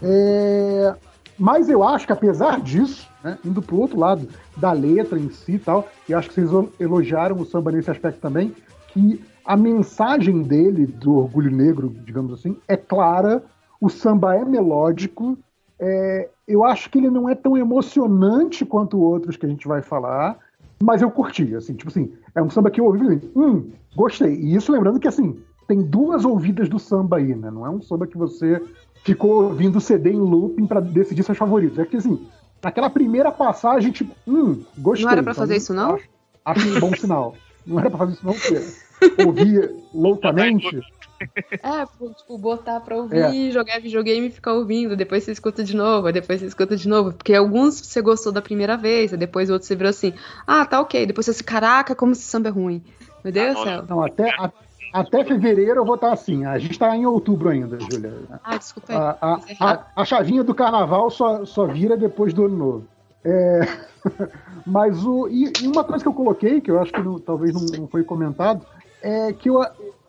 É, 0.00 0.94
mas 1.36 1.68
eu 1.68 1.82
acho 1.82 2.06
que 2.06 2.12
apesar 2.12 2.60
disso, 2.60 3.08
né, 3.24 3.36
indo 3.44 3.60
pro 3.60 3.80
outro 3.80 3.98
lado 3.98 4.28
da 4.56 4.70
letra 4.70 5.18
em 5.18 5.28
si 5.28 5.54
e 5.54 5.58
tal, 5.58 5.88
e 6.08 6.14
acho 6.14 6.28
que 6.28 6.40
vocês 6.40 6.70
elogiaram 6.78 7.34
o 7.34 7.44
samba 7.44 7.72
nesse 7.72 7.90
aspecto 7.90 8.20
também, 8.20 8.54
que 8.92 9.20
a 9.44 9.56
mensagem 9.56 10.40
dele, 10.40 10.86
do 10.86 11.16
orgulho 11.16 11.50
negro, 11.50 11.92
digamos 12.04 12.32
assim, 12.32 12.56
é 12.68 12.76
clara, 12.76 13.42
o 13.80 13.88
samba 13.88 14.34
é 14.36 14.44
melódico, 14.44 15.38
é, 15.78 16.28
eu 16.46 16.64
acho 16.64 16.90
que 16.90 16.98
ele 16.98 17.10
não 17.10 17.28
é 17.28 17.34
tão 17.34 17.56
emocionante 17.56 18.64
quanto 18.64 19.00
outros 19.00 19.36
que 19.36 19.46
a 19.46 19.48
gente 19.48 19.68
vai 19.68 19.82
falar, 19.82 20.36
mas 20.82 21.02
eu 21.02 21.10
curti, 21.10 21.54
assim, 21.54 21.74
tipo 21.74 21.90
assim, 21.90 22.12
é 22.34 22.42
um 22.42 22.50
samba 22.50 22.70
que 22.70 22.80
eu 22.80 22.86
ouvi 22.86 23.14
e 23.14 23.38
hum, 23.38 23.70
gostei. 23.94 24.34
E 24.34 24.54
isso 24.54 24.72
lembrando 24.72 25.00
que, 25.00 25.08
assim, 25.08 25.38
tem 25.66 25.82
duas 25.82 26.24
ouvidas 26.24 26.68
do 26.68 26.78
samba 26.78 27.18
aí, 27.18 27.34
né? 27.34 27.50
Não 27.50 27.66
é 27.66 27.70
um 27.70 27.82
samba 27.82 28.06
que 28.06 28.16
você 28.16 28.62
ficou 29.04 29.44
ouvindo 29.44 29.76
o 29.76 29.80
CD 29.80 30.10
em 30.10 30.20
looping 30.20 30.66
pra 30.66 30.80
decidir 30.80 31.22
seus 31.22 31.38
favoritos. 31.38 31.78
É 31.78 31.84
que, 31.84 31.96
assim, 31.96 32.26
naquela 32.62 32.90
primeira 32.90 33.30
passagem, 33.30 33.92
tipo, 33.92 34.14
hum, 34.26 34.62
gostei. 34.78 35.04
Não 35.04 35.12
era 35.12 35.22
pra 35.22 35.32
Então, 35.32 35.42
fazer 35.42 35.56
isso, 35.56 35.74
não? 35.74 35.94
Acho, 35.94 36.08
acho 36.44 36.68
um 36.68 36.80
bom 36.80 36.94
sinal. 36.94 37.34
Não 37.66 37.78
era 37.78 37.90
pra 37.90 37.98
fazer 37.98 38.12
isso, 38.14 38.26
não, 38.26 38.34
porque 38.34 38.60
ouvir 39.24 39.74
loucamente. 39.92 40.80
É, 41.62 41.84
tipo, 42.14 42.38
botar 42.38 42.80
pra 42.80 42.96
ouvir, 42.96 43.50
jogar 43.52 43.80
videogame 43.80 44.28
e 44.28 44.30
ficar 44.30 44.54
ouvindo. 44.54 44.96
Depois 44.96 45.24
você 45.24 45.32
escuta 45.32 45.64
de 45.64 45.74
novo, 45.76 46.10
depois 46.12 46.40
você 46.40 46.46
escuta 46.46 46.76
de 46.76 46.88
novo. 46.88 47.12
Porque 47.12 47.34
alguns 47.34 47.80
você 47.80 48.00
gostou 48.00 48.32
da 48.32 48.40
primeira 48.40 48.76
vez, 48.76 49.10
depois 49.12 49.50
outros 49.50 49.66
você 49.66 49.74
virou 49.74 49.90
assim, 49.90 50.12
ah, 50.46 50.64
tá 50.64 50.80
ok. 50.80 51.06
Depois 51.06 51.26
você 51.26 51.32
assim, 51.32 51.44
caraca, 51.44 51.94
como 51.94 52.12
esse 52.12 52.22
samba 52.22 52.48
é 52.48 52.52
ruim. 52.52 52.82
Meu 53.24 53.32
Deus 53.32 53.56
do 53.56 53.62
céu. 53.64 53.84
Não, 53.88 54.02
até, 54.02 54.30
a- 54.30 54.52
até 54.92 55.24
fevereiro 55.24 55.80
eu 55.80 55.84
vou 55.84 55.96
estar 55.96 56.12
assim. 56.12 56.44
A 56.44 56.58
gente 56.58 56.78
tá 56.78 56.96
em 56.96 57.04
outubro 57.06 57.48
ainda, 57.48 57.76
Júlia. 57.78 58.12
Ah, 58.44 58.56
desculpa 58.56 58.92
aí. 58.92 58.98
A, 58.98 59.18
a, 59.20 59.72
é 59.74 59.78
a 59.96 60.04
chavinha 60.04 60.44
do 60.44 60.54
carnaval 60.54 61.10
só, 61.10 61.44
só 61.44 61.66
vira 61.66 61.96
depois 61.96 62.32
do 62.32 62.44
ano 62.46 62.56
novo. 62.56 62.88
É, 63.24 63.60
mas 64.64 65.04
o. 65.04 65.28
E, 65.28 65.44
e 65.64 65.66
uma 65.68 65.82
coisa 65.84 66.02
que 66.04 66.08
eu 66.08 66.14
coloquei, 66.14 66.60
que 66.60 66.70
eu 66.70 66.78
acho 66.78 66.92
que 66.92 67.02
não- 67.02 67.18
talvez 67.18 67.52
não, 67.52 67.60
não 67.62 67.88
foi 67.88 68.04
comentado, 68.04 68.64
é 69.02 69.32
que 69.32 69.50
eu, 69.50 69.60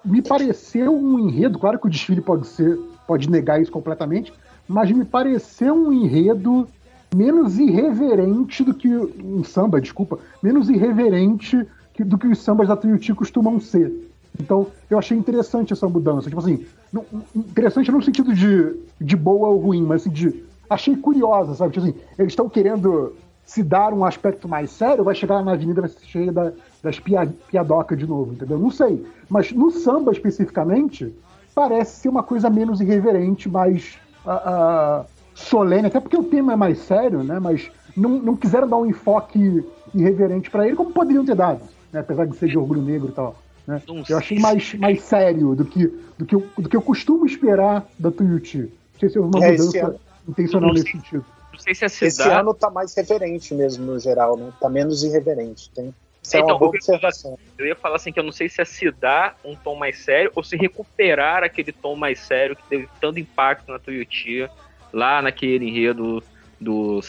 me 0.03 0.21
pareceu 0.21 0.95
um 0.95 1.19
enredo, 1.19 1.59
claro 1.59 1.79
que 1.79 1.87
o 1.87 1.89
desfile 1.89 2.21
pode 2.21 2.47
ser, 2.47 2.77
pode 3.07 3.29
negar 3.29 3.61
isso 3.61 3.71
completamente, 3.71 4.33
mas 4.67 4.91
me 4.91 5.03
pareceu 5.05 5.73
um 5.73 5.91
enredo 5.91 6.67
menos 7.15 7.57
irreverente 7.57 8.63
do 8.63 8.73
que 8.73 8.87
um 8.87 9.43
samba, 9.43 9.81
desculpa, 9.81 10.19
menos 10.43 10.69
irreverente 10.69 11.65
do 11.99 12.17
que 12.17 12.27
os 12.27 12.39
sambas 12.39 12.67
da 12.67 12.77
Tuiuti 12.77 13.13
costumam 13.13 13.59
ser. 13.59 13.91
Então, 14.39 14.67
eu 14.89 14.97
achei 14.97 15.17
interessante 15.17 15.73
essa 15.73 15.87
mudança. 15.87 16.29
Tipo 16.29 16.39
assim, 16.39 16.65
não- 16.93 17.05
interessante 17.35 17.91
no 17.91 18.01
sentido 18.01 18.33
de, 18.33 18.73
de 19.01 19.15
boa 19.17 19.49
ou 19.49 19.57
ruim, 19.59 19.83
mas 19.83 20.01
assim, 20.01 20.09
de. 20.11 20.43
Achei 20.69 20.95
curiosa, 20.95 21.55
sabe? 21.55 21.73
Tipo 21.73 21.87
assim, 21.87 21.97
eles 22.17 22.31
estão 22.31 22.47
querendo 22.47 23.13
se 23.49 23.63
dar 23.63 23.95
um 23.95 24.05
aspecto 24.05 24.47
mais 24.47 24.69
sério, 24.69 25.03
vai 25.03 25.15
chegar 25.15 25.43
na 25.43 25.53
avenida 25.53 25.81
vai 25.81 25.89
ser 25.89 26.05
cheia 26.05 26.31
da, 26.31 26.51
das 26.83 26.99
pia, 26.99 27.27
piadocas 27.49 27.97
de 27.97 28.05
novo, 28.05 28.33
entendeu? 28.33 28.59
Não 28.59 28.69
sei. 28.69 29.03
Mas 29.27 29.51
no 29.51 29.71
samba 29.71 30.11
especificamente, 30.11 31.11
parece 31.55 32.01
ser 32.01 32.09
uma 32.09 32.21
coisa 32.21 32.47
menos 32.47 32.79
irreverente, 32.79 33.49
mais 33.49 33.97
uh, 34.23 35.01
uh, 35.01 35.05
solene, 35.33 35.87
até 35.87 35.99
porque 35.99 36.15
o 36.15 36.23
tema 36.23 36.53
é 36.53 36.55
mais 36.55 36.77
sério, 36.77 37.23
né? 37.23 37.39
Mas 37.39 37.71
não, 37.97 38.19
não 38.19 38.35
quiseram 38.35 38.67
dar 38.67 38.77
um 38.77 38.85
enfoque 38.85 39.65
irreverente 39.95 40.51
para 40.51 40.67
ele, 40.67 40.75
como 40.75 40.91
poderiam 40.91 41.25
ter 41.25 41.35
dado, 41.35 41.61
né? 41.91 42.01
apesar 42.01 42.27
de 42.27 42.37
ser 42.37 42.49
de 42.49 42.57
orgulho 42.59 42.83
negro 42.83 43.09
e 43.09 43.13
tal. 43.13 43.35
Né? 43.65 43.81
Eu 44.07 44.19
achei 44.19 44.37
mais, 44.37 44.75
mais 44.75 45.01
sério 45.01 45.55
do 45.55 45.65
que, 45.65 45.91
do, 46.19 46.23
que 46.23 46.35
eu, 46.35 46.45
do 46.55 46.69
que 46.69 46.77
eu 46.77 46.83
costumo 46.83 47.25
esperar 47.25 47.83
da 47.97 48.11
Tuiuti. 48.11 48.59
Não 48.59 48.99
sei 48.99 49.09
se 49.09 49.17
houve 49.17 49.35
uma 49.35 49.43
é, 49.43 49.51
mudança 49.53 49.95
intencional 50.27 50.71
nesse 50.71 50.91
sentido. 50.91 51.25
Não 51.59 51.63
sei 51.63 51.75
se 51.75 51.85
a 51.85 51.89
cidade... 51.89 52.29
Esse 52.29 52.29
ano 52.29 52.53
tá 52.53 52.69
mais 52.69 52.95
reverente 52.95 53.53
mesmo, 53.53 53.85
no 53.85 53.99
geral, 53.99 54.37
né? 54.37 54.51
Tá 54.61 54.69
menos 54.69 55.03
irreverente. 55.03 55.69
Tem... 55.71 55.93
Isso 56.23 56.37
é 56.37 56.39
então, 56.39 56.53
uma 56.53 56.59
boa 56.59 56.69
observação. 56.69 57.37
Eu 57.57 57.65
ia 57.65 57.75
falar 57.75 57.97
assim 57.97 58.11
que 58.11 58.19
eu 58.19 58.23
não 58.23 58.31
sei 58.31 58.47
se 58.47 58.61
é 58.61 58.65
se 58.65 58.89
dá 58.91 59.35
um 59.43 59.55
tom 59.55 59.75
mais 59.75 59.99
sério 59.99 60.31
ou 60.35 60.43
se 60.43 60.55
recuperar 60.55 61.43
aquele 61.43 61.71
tom 61.71 61.95
mais 61.95 62.19
sério 62.19 62.55
que 62.55 62.63
teve 62.63 62.89
tanto 62.99 63.19
impacto 63.19 63.71
na 63.71 63.79
Tuiuti 63.79 64.49
lá 64.93 65.21
naquele 65.21 65.67
enredo 65.67 66.23
do, 66.59 67.01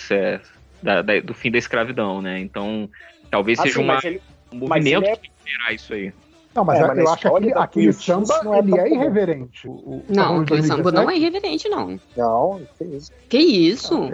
da, 0.82 1.03
da, 1.03 1.20
do 1.20 1.34
fim 1.34 1.51
da 1.51 1.59
escravidão, 1.59 2.20
né? 2.20 2.40
Então, 2.40 2.88
talvez 3.30 3.59
assim, 3.59 3.68
seja 3.68 3.80
uma, 3.80 3.98
ele, 4.03 4.20
um 4.53 4.59
movimento 4.59 5.05
é... 5.05 5.16
que 5.16 5.30
gerar 5.44 5.72
isso 5.72 5.94
aí. 5.94 6.12
Não, 6.55 6.64
mas, 6.64 6.80
é, 6.80 6.86
mas 6.86 6.98
eu 6.98 7.09
acho 7.09 7.22
que 7.22 7.28
aquele, 7.28 7.55
aquele 7.55 7.92
samba 7.92 8.42
não 8.42 8.55
é 8.55 8.59
ele 8.59 8.78
é 8.78 8.88
irreverente. 8.92 9.68
O, 9.68 9.70
o 9.70 10.05
não, 10.09 10.40
aquele 10.40 10.62
samba 10.64 10.90
não 10.90 11.09
é 11.09 11.16
irreverente, 11.16 11.68
não. 11.68 12.01
Não, 12.16 12.61
que 12.76 12.84
isso. 12.84 13.12
Que 13.28 13.38
isso? 13.38 14.11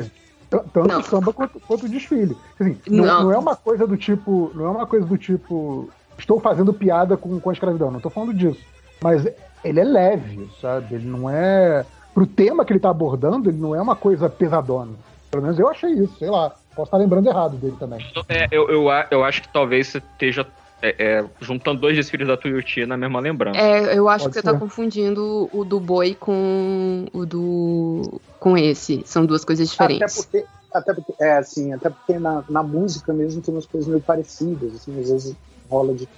Tanto 0.73 0.89
não. 0.89 1.01
o 1.01 1.03
samba 1.03 1.33
quanto, 1.33 1.61
quanto 1.61 1.87
o 1.87 1.89
desfile. 1.89 2.37
Assim, 2.59 2.79
não, 2.89 3.05
não. 3.05 3.23
não, 3.25 3.33
é 3.33 3.39
uma 3.39 3.57
coisa 3.57 3.87
do 3.87 3.97
tipo. 3.97 4.51
Não 4.55 4.67
é 4.67 4.71
uma 4.71 4.87
coisa 4.87 5.07
do 5.07 5.19
tipo. 5.19 5.89
Estou 6.19 6.41
fazendo 6.41 6.73
piada 6.73 7.17
com, 7.17 7.39
com 7.39 7.51
a 7.51 7.53
escravidão, 7.53 7.91
não 7.91 7.99
estou 7.99 8.11
falando 8.11 8.33
disso. 8.33 8.61
Mas 9.03 9.27
ele 9.63 9.81
é 9.81 9.85
leve, 9.85 10.49
sabe? 10.61 10.95
Ele 10.95 11.07
não 11.07 11.29
é. 11.29 11.85
Pro 12.15 12.27
tema 12.27 12.65
que 12.65 12.73
ele 12.73 12.79
está 12.79 12.89
abordando, 12.89 13.51
ele 13.51 13.59
não 13.59 13.75
é 13.75 13.81
uma 13.81 13.95
coisa 13.95 14.29
pesadona. 14.31 14.93
Pelo 15.31 15.43
menos 15.43 15.59
eu 15.59 15.69
achei 15.69 15.91
isso, 15.91 16.17
sei 16.19 16.31
lá. 16.31 16.55
Posso 16.75 16.89
estar 16.89 16.97
lembrando 16.97 17.29
errado 17.29 17.57
dele 17.57 17.77
também. 17.79 18.05
É, 18.29 18.49
eu, 18.51 18.69
eu, 18.71 18.87
eu 19.11 19.25
acho 19.25 19.43
que 19.43 19.49
talvez 19.49 19.89
você 19.89 19.99
esteja 19.99 20.47
é, 20.83 20.95
é, 20.99 21.25
juntando 21.41 21.81
dois 21.81 21.97
desfiles 21.97 22.29
da 22.29 22.37
Tuiuti 22.37 22.85
na 22.85 22.97
mesma 22.97 23.21
lembrança. 23.21 23.59
É, 23.59 23.97
eu 23.97 24.09
acho 24.09 24.25
Pode 24.25 24.35
que 24.35 24.41
ser. 24.41 24.47
você 24.47 24.53
tá 24.53 24.59
confundindo 24.59 25.49
o 25.53 25.65
do 25.65 25.81
boi 25.81 26.15
com 26.15 27.07
o 27.13 27.25
do. 27.25 28.21
com 28.39 28.57
esse. 28.57 29.03
São 29.05 29.25
duas 29.25 29.45
coisas 29.45 29.71
diferentes. 29.71 30.19
Até 30.19 30.23
porque, 30.23 30.47
até 30.73 30.95
porque, 30.95 31.15
é, 31.23 31.33
assim, 31.39 31.73
até 31.73 31.91
porque 31.91 32.19
na, 32.19 32.45
na 32.49 32.63
música 32.63 33.13
mesmo 33.13 33.41
tem 33.43 33.55
umas 33.55 33.67
coisas 33.67 33.89
meio 33.89 34.03
parecidas, 34.03 34.75
assim, 34.75 35.01
às 35.01 35.11
vezes 35.11 35.37
rola 35.69 35.95
de. 35.95 36.09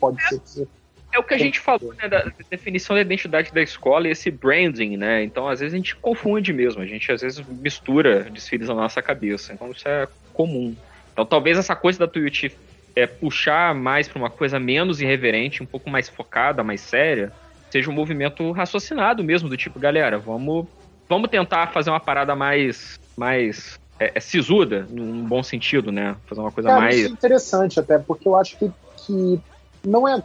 Pode 0.00 0.22
ser 0.28 0.68
que 1.10 1.16
é 1.16 1.18
o 1.18 1.22
que 1.22 1.34
a 1.34 1.38
gente 1.38 1.58
falou, 1.58 1.94
né, 1.94 2.06
da 2.06 2.30
definição 2.50 2.94
da 2.94 3.00
identidade 3.00 3.50
da 3.52 3.62
escola 3.62 4.06
e 4.06 4.10
esse 4.10 4.30
branding, 4.30 4.96
né? 4.96 5.22
Então, 5.22 5.48
às 5.48 5.60
vezes 5.60 5.72
a 5.72 5.76
gente 5.76 5.96
confunde 5.96 6.52
mesmo, 6.52 6.82
a 6.82 6.86
gente 6.86 7.10
às 7.10 7.22
vezes 7.22 7.44
mistura 7.46 8.24
desfiles 8.24 8.68
na 8.68 8.74
nossa 8.74 9.00
cabeça. 9.00 9.52
Então, 9.52 9.70
isso 9.70 9.88
é 9.88 10.06
comum. 10.34 10.76
Então, 11.12 11.24
talvez 11.24 11.56
essa 11.56 11.74
coisa 11.74 11.98
da 11.98 12.06
Tuiuti 12.06 12.54
é, 12.98 13.06
puxar 13.06 13.74
mais 13.74 14.08
para 14.08 14.18
uma 14.18 14.30
coisa 14.30 14.58
menos 14.58 15.00
irreverente, 15.00 15.62
um 15.62 15.66
pouco 15.66 15.88
mais 15.88 16.08
focada, 16.08 16.64
mais 16.64 16.80
séria, 16.80 17.32
seja 17.70 17.88
um 17.88 17.92
movimento 17.92 18.50
raciocinado 18.50 19.22
mesmo, 19.22 19.48
do 19.48 19.56
tipo, 19.56 19.78
galera, 19.78 20.18
vamos, 20.18 20.66
vamos 21.08 21.30
tentar 21.30 21.68
fazer 21.68 21.90
uma 21.90 22.00
parada 22.00 22.34
mais, 22.34 22.98
mais 23.16 23.78
é, 24.00 24.10
é 24.16 24.20
sisuda, 24.20 24.84
num 24.90 25.24
bom 25.24 25.44
sentido, 25.44 25.92
né? 25.92 26.16
Fazer 26.26 26.40
uma 26.40 26.50
coisa 26.50 26.70
Cara, 26.70 26.80
mais. 26.80 26.96
Isso 26.96 27.08
é 27.08 27.12
interessante 27.12 27.78
até, 27.78 27.98
porque 27.98 28.26
eu 28.26 28.34
acho 28.34 28.58
que, 28.58 28.68
que 28.96 29.40
não 29.86 30.08
é, 30.08 30.20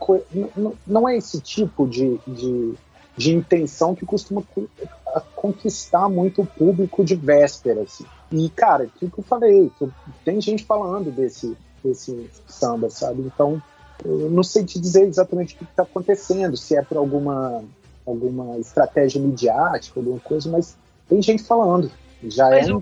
não, 0.55 0.73
não 0.87 1.07
é 1.07 1.15
esse 1.15 1.39
tipo 1.39 1.87
de, 1.87 2.19
de, 2.25 2.73
de 3.15 3.35
intenção 3.35 3.93
que 3.93 4.03
costuma 4.03 4.41
conquistar 5.35 6.09
muito 6.09 6.41
o 6.41 6.45
público 6.45 7.05
de 7.05 7.15
véspera. 7.15 7.81
Assim. 7.81 8.05
E, 8.31 8.49
cara, 8.49 8.85
o 8.85 8.89
que 8.89 9.19
eu 9.19 9.23
falei, 9.23 9.71
tem 10.25 10.41
gente 10.41 10.63
falando 10.63 11.11
desse, 11.11 11.55
desse 11.83 12.29
samba, 12.47 12.89
sabe? 12.89 13.21
Então, 13.21 13.61
eu 14.03 14.29
não 14.29 14.43
sei 14.43 14.63
te 14.63 14.79
dizer 14.79 15.03
exatamente 15.03 15.55
o 15.55 15.57
que 15.57 15.63
está 15.63 15.83
acontecendo, 15.83 16.57
se 16.57 16.75
é 16.75 16.81
por 16.81 16.97
alguma, 16.97 17.63
alguma 18.05 18.57
estratégia 18.57 19.21
midiática, 19.21 19.99
alguma 19.99 20.19
coisa, 20.19 20.49
mas 20.49 20.75
tem 21.07 21.21
gente 21.21 21.43
falando. 21.43 21.91
Já 22.23 22.49
mas 22.49 22.69
é. 22.69 22.73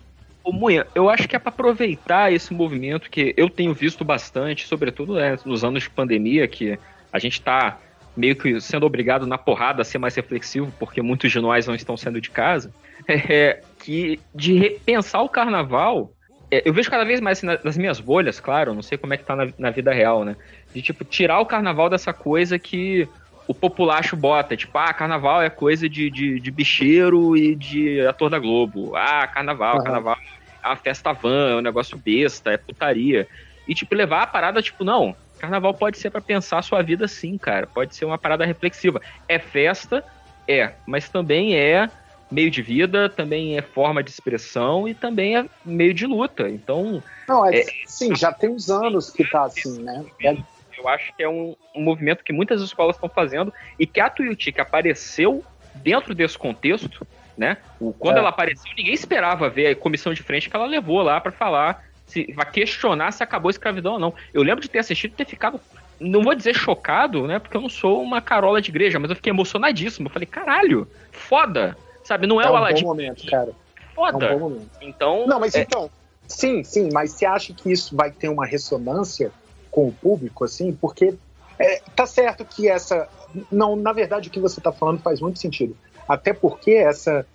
Ô, 0.43 0.52
Munha, 0.52 0.88
eu 0.95 1.10
acho 1.10 1.28
que 1.28 1.36
é 1.36 1.39
para 1.39 1.49
aproveitar 1.49 2.34
esse 2.34 2.54
movimento 2.54 3.10
que 3.10 3.34
eu 3.38 3.49
tenho 3.49 3.74
visto 3.74 4.04
bastante, 4.04 4.68
sobretudo 4.68 5.14
né, 5.14 5.38
nos 5.45 5.64
anos 5.64 5.84
de 5.84 5.89
pandemia, 5.89 6.47
que 6.47 6.80
a 7.14 7.20
gente 7.20 7.34
está 7.34 7.80
meio 8.18 8.36
que 8.36 8.60
sendo 8.60 8.86
obrigado 8.86 9.28
na 9.28 9.38
porrada 9.38 9.82
a 9.82 9.86
ser 9.86 9.99
mais 9.99 10.16
reflexivo, 10.16 10.74
porque 10.80 11.02
muitos 11.02 11.32
de 11.32 11.39
nós 11.39 11.68
não 11.68 11.76
estão 11.76 11.95
saindo 11.95 12.20
de 12.20 12.30
casa, 12.32 12.74
é, 13.08 13.62
que 13.80 14.20
de 14.34 14.58
repensar 14.58 15.22
o 15.22 15.30
carnaval, 15.30 16.12
eu 16.52 16.74
vejo 16.74 16.89
cada 16.91 17.06
vez 17.06 17.22
mais 17.22 17.38
assim, 17.38 17.58
nas 17.64 17.78
minhas 17.78 17.99
bolhas, 17.99 18.39
claro, 18.39 18.74
não 18.74 18.82
sei 18.82 18.97
como 18.97 19.14
é 19.14 19.18
que 19.18 19.24
tá 19.24 19.36
na, 19.36 19.47
na 19.58 19.70
vida 19.70 19.93
real, 19.93 20.26
né? 20.26 20.36
De 20.74 20.82
tipo, 20.82 21.06
tirar 21.06 21.39
o 21.39 21.45
carnaval 21.45 21.89
dessa 21.89 22.12
coisa 22.12 22.60
que 22.60 23.08
o 23.47 23.54
populacho 23.54 24.16
bota, 24.18 24.56
tipo, 24.58 24.78
ah, 24.78 24.93
carnaval 24.93 25.41
é 25.41 25.49
coisa 25.49 25.88
de, 25.88 26.10
de, 26.10 26.39
de 26.39 26.52
bicheiro 26.52 27.38
e 27.38 27.56
de 27.56 28.02
ator 28.06 28.30
da 28.30 28.38
Globo. 28.38 28.95
Ah, 28.95 29.26
carnaval, 29.28 29.78
uhum. 29.78 29.84
carnaval 29.84 30.18
é 30.64 30.68
uma 30.68 30.76
festa 30.76 31.14
van, 31.14 31.52
é 31.52 31.56
um 31.56 31.62
negócio 31.62 31.97
besta, 31.97 32.52
é 32.52 32.58
putaria. 32.58 33.28
E, 33.68 33.74
tipo, 33.74 33.95
levar 33.95 34.24
a 34.24 34.28
parada, 34.28 34.62
tipo, 34.62 34.84
não, 34.84 35.16
carnaval 35.39 35.74
pode 35.74 35.97
ser 35.97 36.10
para 36.10 36.22
pensar 36.22 36.60
a 36.60 36.62
sua 36.62 36.82
vida 36.82 37.08
sim, 37.08 37.38
cara. 37.38 37.66
Pode 37.66 37.95
ser 37.95 38.06
uma 38.06 38.18
parada 38.18 38.45
reflexiva. 38.45 39.02
É 39.28 39.39
festa? 39.39 40.04
É, 40.47 40.74
mas 40.86 41.10
também 41.10 41.56
é 41.56 41.89
meio 42.32 42.49
de 42.49 42.61
vida, 42.61 43.09
também 43.09 43.57
é 43.57 43.61
forma 43.61 44.01
de 44.01 44.09
expressão 44.09 44.88
e 44.88 44.93
também 44.93 45.38
é 45.38 45.45
meio 45.65 45.93
de 45.93 46.07
luta. 46.07 46.49
Então. 46.49 47.03
Não, 47.27 47.45
é, 47.45 47.59
é 47.59 47.65
sim, 47.86 48.15
já 48.15 48.32
tem 48.32 48.49
uns 48.49 48.69
anos 48.69 49.09
que 49.09 49.23
tá 49.25 49.43
assim, 49.43 49.82
né? 49.82 50.05
É 50.23 50.38
eu 50.82 50.89
acho 50.89 51.15
que 51.15 51.23
é 51.23 51.29
um, 51.29 51.55
um 51.75 51.82
movimento 51.82 52.23
que 52.23 52.34
muitas 52.34 52.61
escolas 52.61 52.95
estão 52.95 53.07
fazendo 53.07 53.53
e 53.77 53.86
que 53.86 53.99
a 53.99 54.09
Tuiuti, 54.09 54.51
que 54.51 54.59
apareceu 54.59 55.43
dentro 55.75 56.13
desse 56.13 56.38
contexto, 56.38 57.05
né? 57.38 57.57
Quando 57.99 58.17
é. 58.17 58.19
ela 58.19 58.29
apareceu, 58.29 58.71
ninguém 58.75 58.93
esperava 58.93 59.49
ver 59.49 59.67
a 59.67 59.75
comissão 59.75 60.13
de 60.13 60.23
frente 60.23 60.49
que 60.49 60.55
ela 60.55 60.65
levou 60.65 61.01
lá 61.01 61.21
para 61.21 61.32
falar, 61.32 61.86
se 62.05 62.32
vai 62.34 62.49
questionar 62.49 63.11
se 63.11 63.23
acabou 63.23 63.49
a 63.49 63.51
escravidão 63.51 63.93
ou 63.93 63.99
não. 63.99 64.13
Eu 64.34 64.43
lembro 64.43 64.61
de 64.61 64.69
ter 64.69 64.79
assistido 64.79 65.11
e 65.11 65.15
ter 65.15 65.25
ficado, 65.25 65.61
não 65.99 66.23
vou 66.23 66.36
dizer 66.36 66.55
chocado, 66.55 67.27
né? 67.27 67.39
Porque 67.39 67.55
eu 67.55 67.61
não 67.61 67.69
sou 67.69 68.01
uma 68.01 68.21
carola 68.21 68.61
de 68.61 68.69
igreja, 68.69 68.99
mas 68.99 69.09
eu 69.09 69.15
fiquei 69.15 69.32
emocionadíssimo. 69.32 70.07
Eu 70.07 70.11
falei, 70.11 70.25
caralho, 70.25 70.88
foda! 71.11 71.77
Sabe, 72.04 72.28
não 72.28 72.41
é, 72.41 72.45
é 72.45 72.49
o 72.49 72.54
um 72.54 72.56
Aladdin. 72.58 72.84
Bom 72.84 72.89
momento, 72.89 73.26
cara. 73.28 73.52
Foda. 73.95 74.26
É 74.26 74.36
um 74.36 74.39
bom 74.39 74.49
momento. 74.49 74.70
Então. 74.82 75.28
Não, 75.28 75.39
mas 75.39 75.56
é... 75.56 75.62
então. 75.62 75.89
Sim, 76.28 76.64
sim, 76.64 76.89
mas 76.93 77.12
você 77.12 77.26
acha 77.26 77.54
que 77.54 77.72
isso 77.72 77.95
vai 77.95 78.10
ter 78.10 78.30
uma 78.30 78.45
ressonância 78.45 79.32
com 79.70 79.88
o 79.88 79.91
público, 79.91 80.45
assim, 80.45 80.72
porque 80.72 81.14
é, 81.62 81.82
tá 81.95 82.06
certo 82.06 82.43
que 82.43 82.68
essa. 82.68 83.08
Não, 83.52 83.76
na 83.76 83.93
verdade, 83.93 84.30
o 84.30 84.32
que 84.32 84.39
você 84.39 84.60
tá 84.60 84.72
falando 84.72 85.02
faz 85.02 85.22
muito 85.22 85.39
sentido. 85.39 85.76
Até 86.08 86.34
porque 86.34 86.72
essa. 86.72 87.26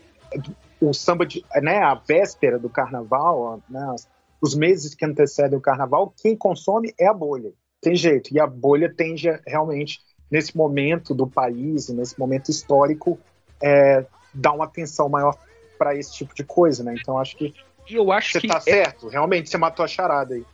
O 0.81 0.93
samba 0.93 1.25
de. 1.25 1.45
Né, 1.63 1.79
a 1.79 1.95
véspera 1.95 2.59
do 2.59 2.69
carnaval, 2.69 3.61
né, 3.69 3.95
os 4.41 4.55
meses 4.55 4.95
que 4.95 5.05
antecedem 5.05 5.57
o 5.57 5.61
carnaval, 5.61 6.13
quem 6.21 6.37
consome 6.37 6.93
é 6.99 7.07
a 7.07 7.15
bolha. 7.15 7.53
Tem 7.81 7.95
jeito. 7.95 8.35
E 8.35 8.41
a 8.41 8.47
bolha 8.47 8.93
tende 8.93 9.29
a, 9.29 9.41
realmente, 9.47 10.01
nesse 10.31 10.57
momento 10.57 11.15
do 11.15 11.27
país, 11.27 11.89
nesse 11.89 12.19
momento 12.19 12.51
histórico, 12.51 13.19
é, 13.63 14.05
dar 14.37 14.53
uma 14.53 14.65
atenção 14.65 15.09
maior 15.09 15.37
para 15.79 15.95
esse 15.95 16.15
tipo 16.15 16.35
de 16.35 16.45
coisa, 16.45 16.83
né? 16.85 16.95
Então 16.99 17.19
acho 17.19 17.37
que. 17.37 17.55
E 17.89 17.95
eu 17.95 18.11
acho 18.11 18.33
você 18.33 18.41
que 18.41 18.49
tá 18.49 18.59
é... 18.59 18.61
certo, 18.61 19.09
realmente 19.09 19.49
você 19.49 19.57
matou 19.57 19.85
a 19.85 19.89
charada 19.89 20.35
aí 20.35 20.45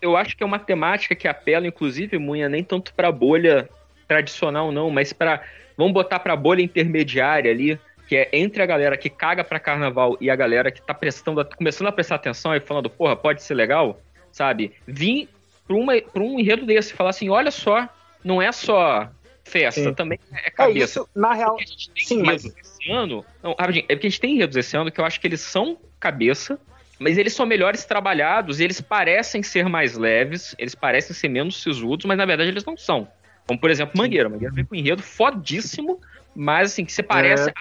eu 0.00 0.16
acho 0.16 0.36
que 0.36 0.44
é 0.44 0.46
uma 0.46 0.60
temática 0.60 1.12
que 1.12 1.26
apela, 1.26 1.66
inclusive, 1.66 2.16
Munha, 2.16 2.48
nem 2.48 2.62
tanto 2.62 2.94
para 2.94 3.10
bolha 3.10 3.68
tradicional, 4.06 4.70
não, 4.70 4.90
mas 4.90 5.12
para 5.12 5.42
Vamos 5.76 5.92
botar 5.92 6.18
para 6.18 6.36
bolha 6.36 6.62
intermediária 6.62 7.50
ali, 7.50 7.78
que 8.08 8.16
é 8.16 8.28
entre 8.32 8.62
a 8.62 8.66
galera 8.66 8.96
que 8.96 9.08
caga 9.08 9.42
para 9.42 9.58
carnaval 9.58 10.16
e 10.20 10.30
a 10.30 10.36
galera 10.36 10.70
que 10.70 10.82
tá 10.82 10.92
prestando, 10.92 11.44
começando 11.56 11.88
a 11.88 11.92
prestar 11.92 12.16
atenção 12.16 12.54
e 12.54 12.60
falando, 12.60 12.90
porra, 12.90 13.16
pode 13.16 13.42
ser 13.42 13.54
legal, 13.54 14.00
sabe? 14.30 14.72
Vim 14.86 15.28
pra 15.66 16.22
um 16.22 16.38
enredo 16.38 16.66
desse, 16.66 16.92
falar 16.92 17.10
assim: 17.10 17.30
olha 17.30 17.50
só, 17.50 17.88
não 18.22 18.40
é 18.40 18.52
só 18.52 19.08
festa, 19.44 19.82
sim. 19.82 19.94
também 19.94 20.18
é 20.32 20.50
cabeça. 20.50 21.00
É 21.00 21.02
isso, 21.02 21.08
na 21.14 21.32
real, 21.34 21.56
sim, 21.96 22.22
mas... 22.22 22.44
esse 22.44 22.90
ano. 22.90 23.24
Não, 23.42 23.54
rapidinho, 23.58 23.84
é 23.88 23.94
porque 23.94 24.06
a 24.06 24.10
gente 24.10 24.20
tem 24.20 24.34
enredos 24.34 24.56
esse 24.56 24.76
ano 24.76 24.90
que 24.90 25.00
eu 25.00 25.04
acho 25.04 25.20
que 25.20 25.26
eles 25.26 25.40
são 25.40 25.78
cabeça, 25.98 26.58
mas 26.98 27.18
eles 27.18 27.32
são 27.32 27.44
melhores 27.44 27.84
trabalhados 27.84 28.60
e 28.60 28.64
eles 28.64 28.80
parecem 28.80 29.42
ser 29.42 29.68
mais 29.68 29.96
leves, 29.96 30.54
eles 30.58 30.74
parecem 30.74 31.14
ser 31.14 31.28
menos 31.28 31.62
sisudos, 31.62 32.06
mas 32.06 32.16
na 32.16 32.24
verdade 32.24 32.50
eles 32.50 32.64
não 32.64 32.76
são. 32.76 33.08
Como, 33.46 33.58
por 33.58 33.70
exemplo, 33.70 33.98
Mangueira. 33.98 34.28
Mangueira 34.28 34.54
vem 34.54 34.64
com 34.64 34.74
um 34.74 34.78
enredo 34.78 35.02
fodíssimo, 35.02 36.00
mas 36.34 36.72
assim, 36.72 36.84
que 36.84 36.92
você 36.92 37.02
parece. 37.02 37.50
É. 37.50 37.52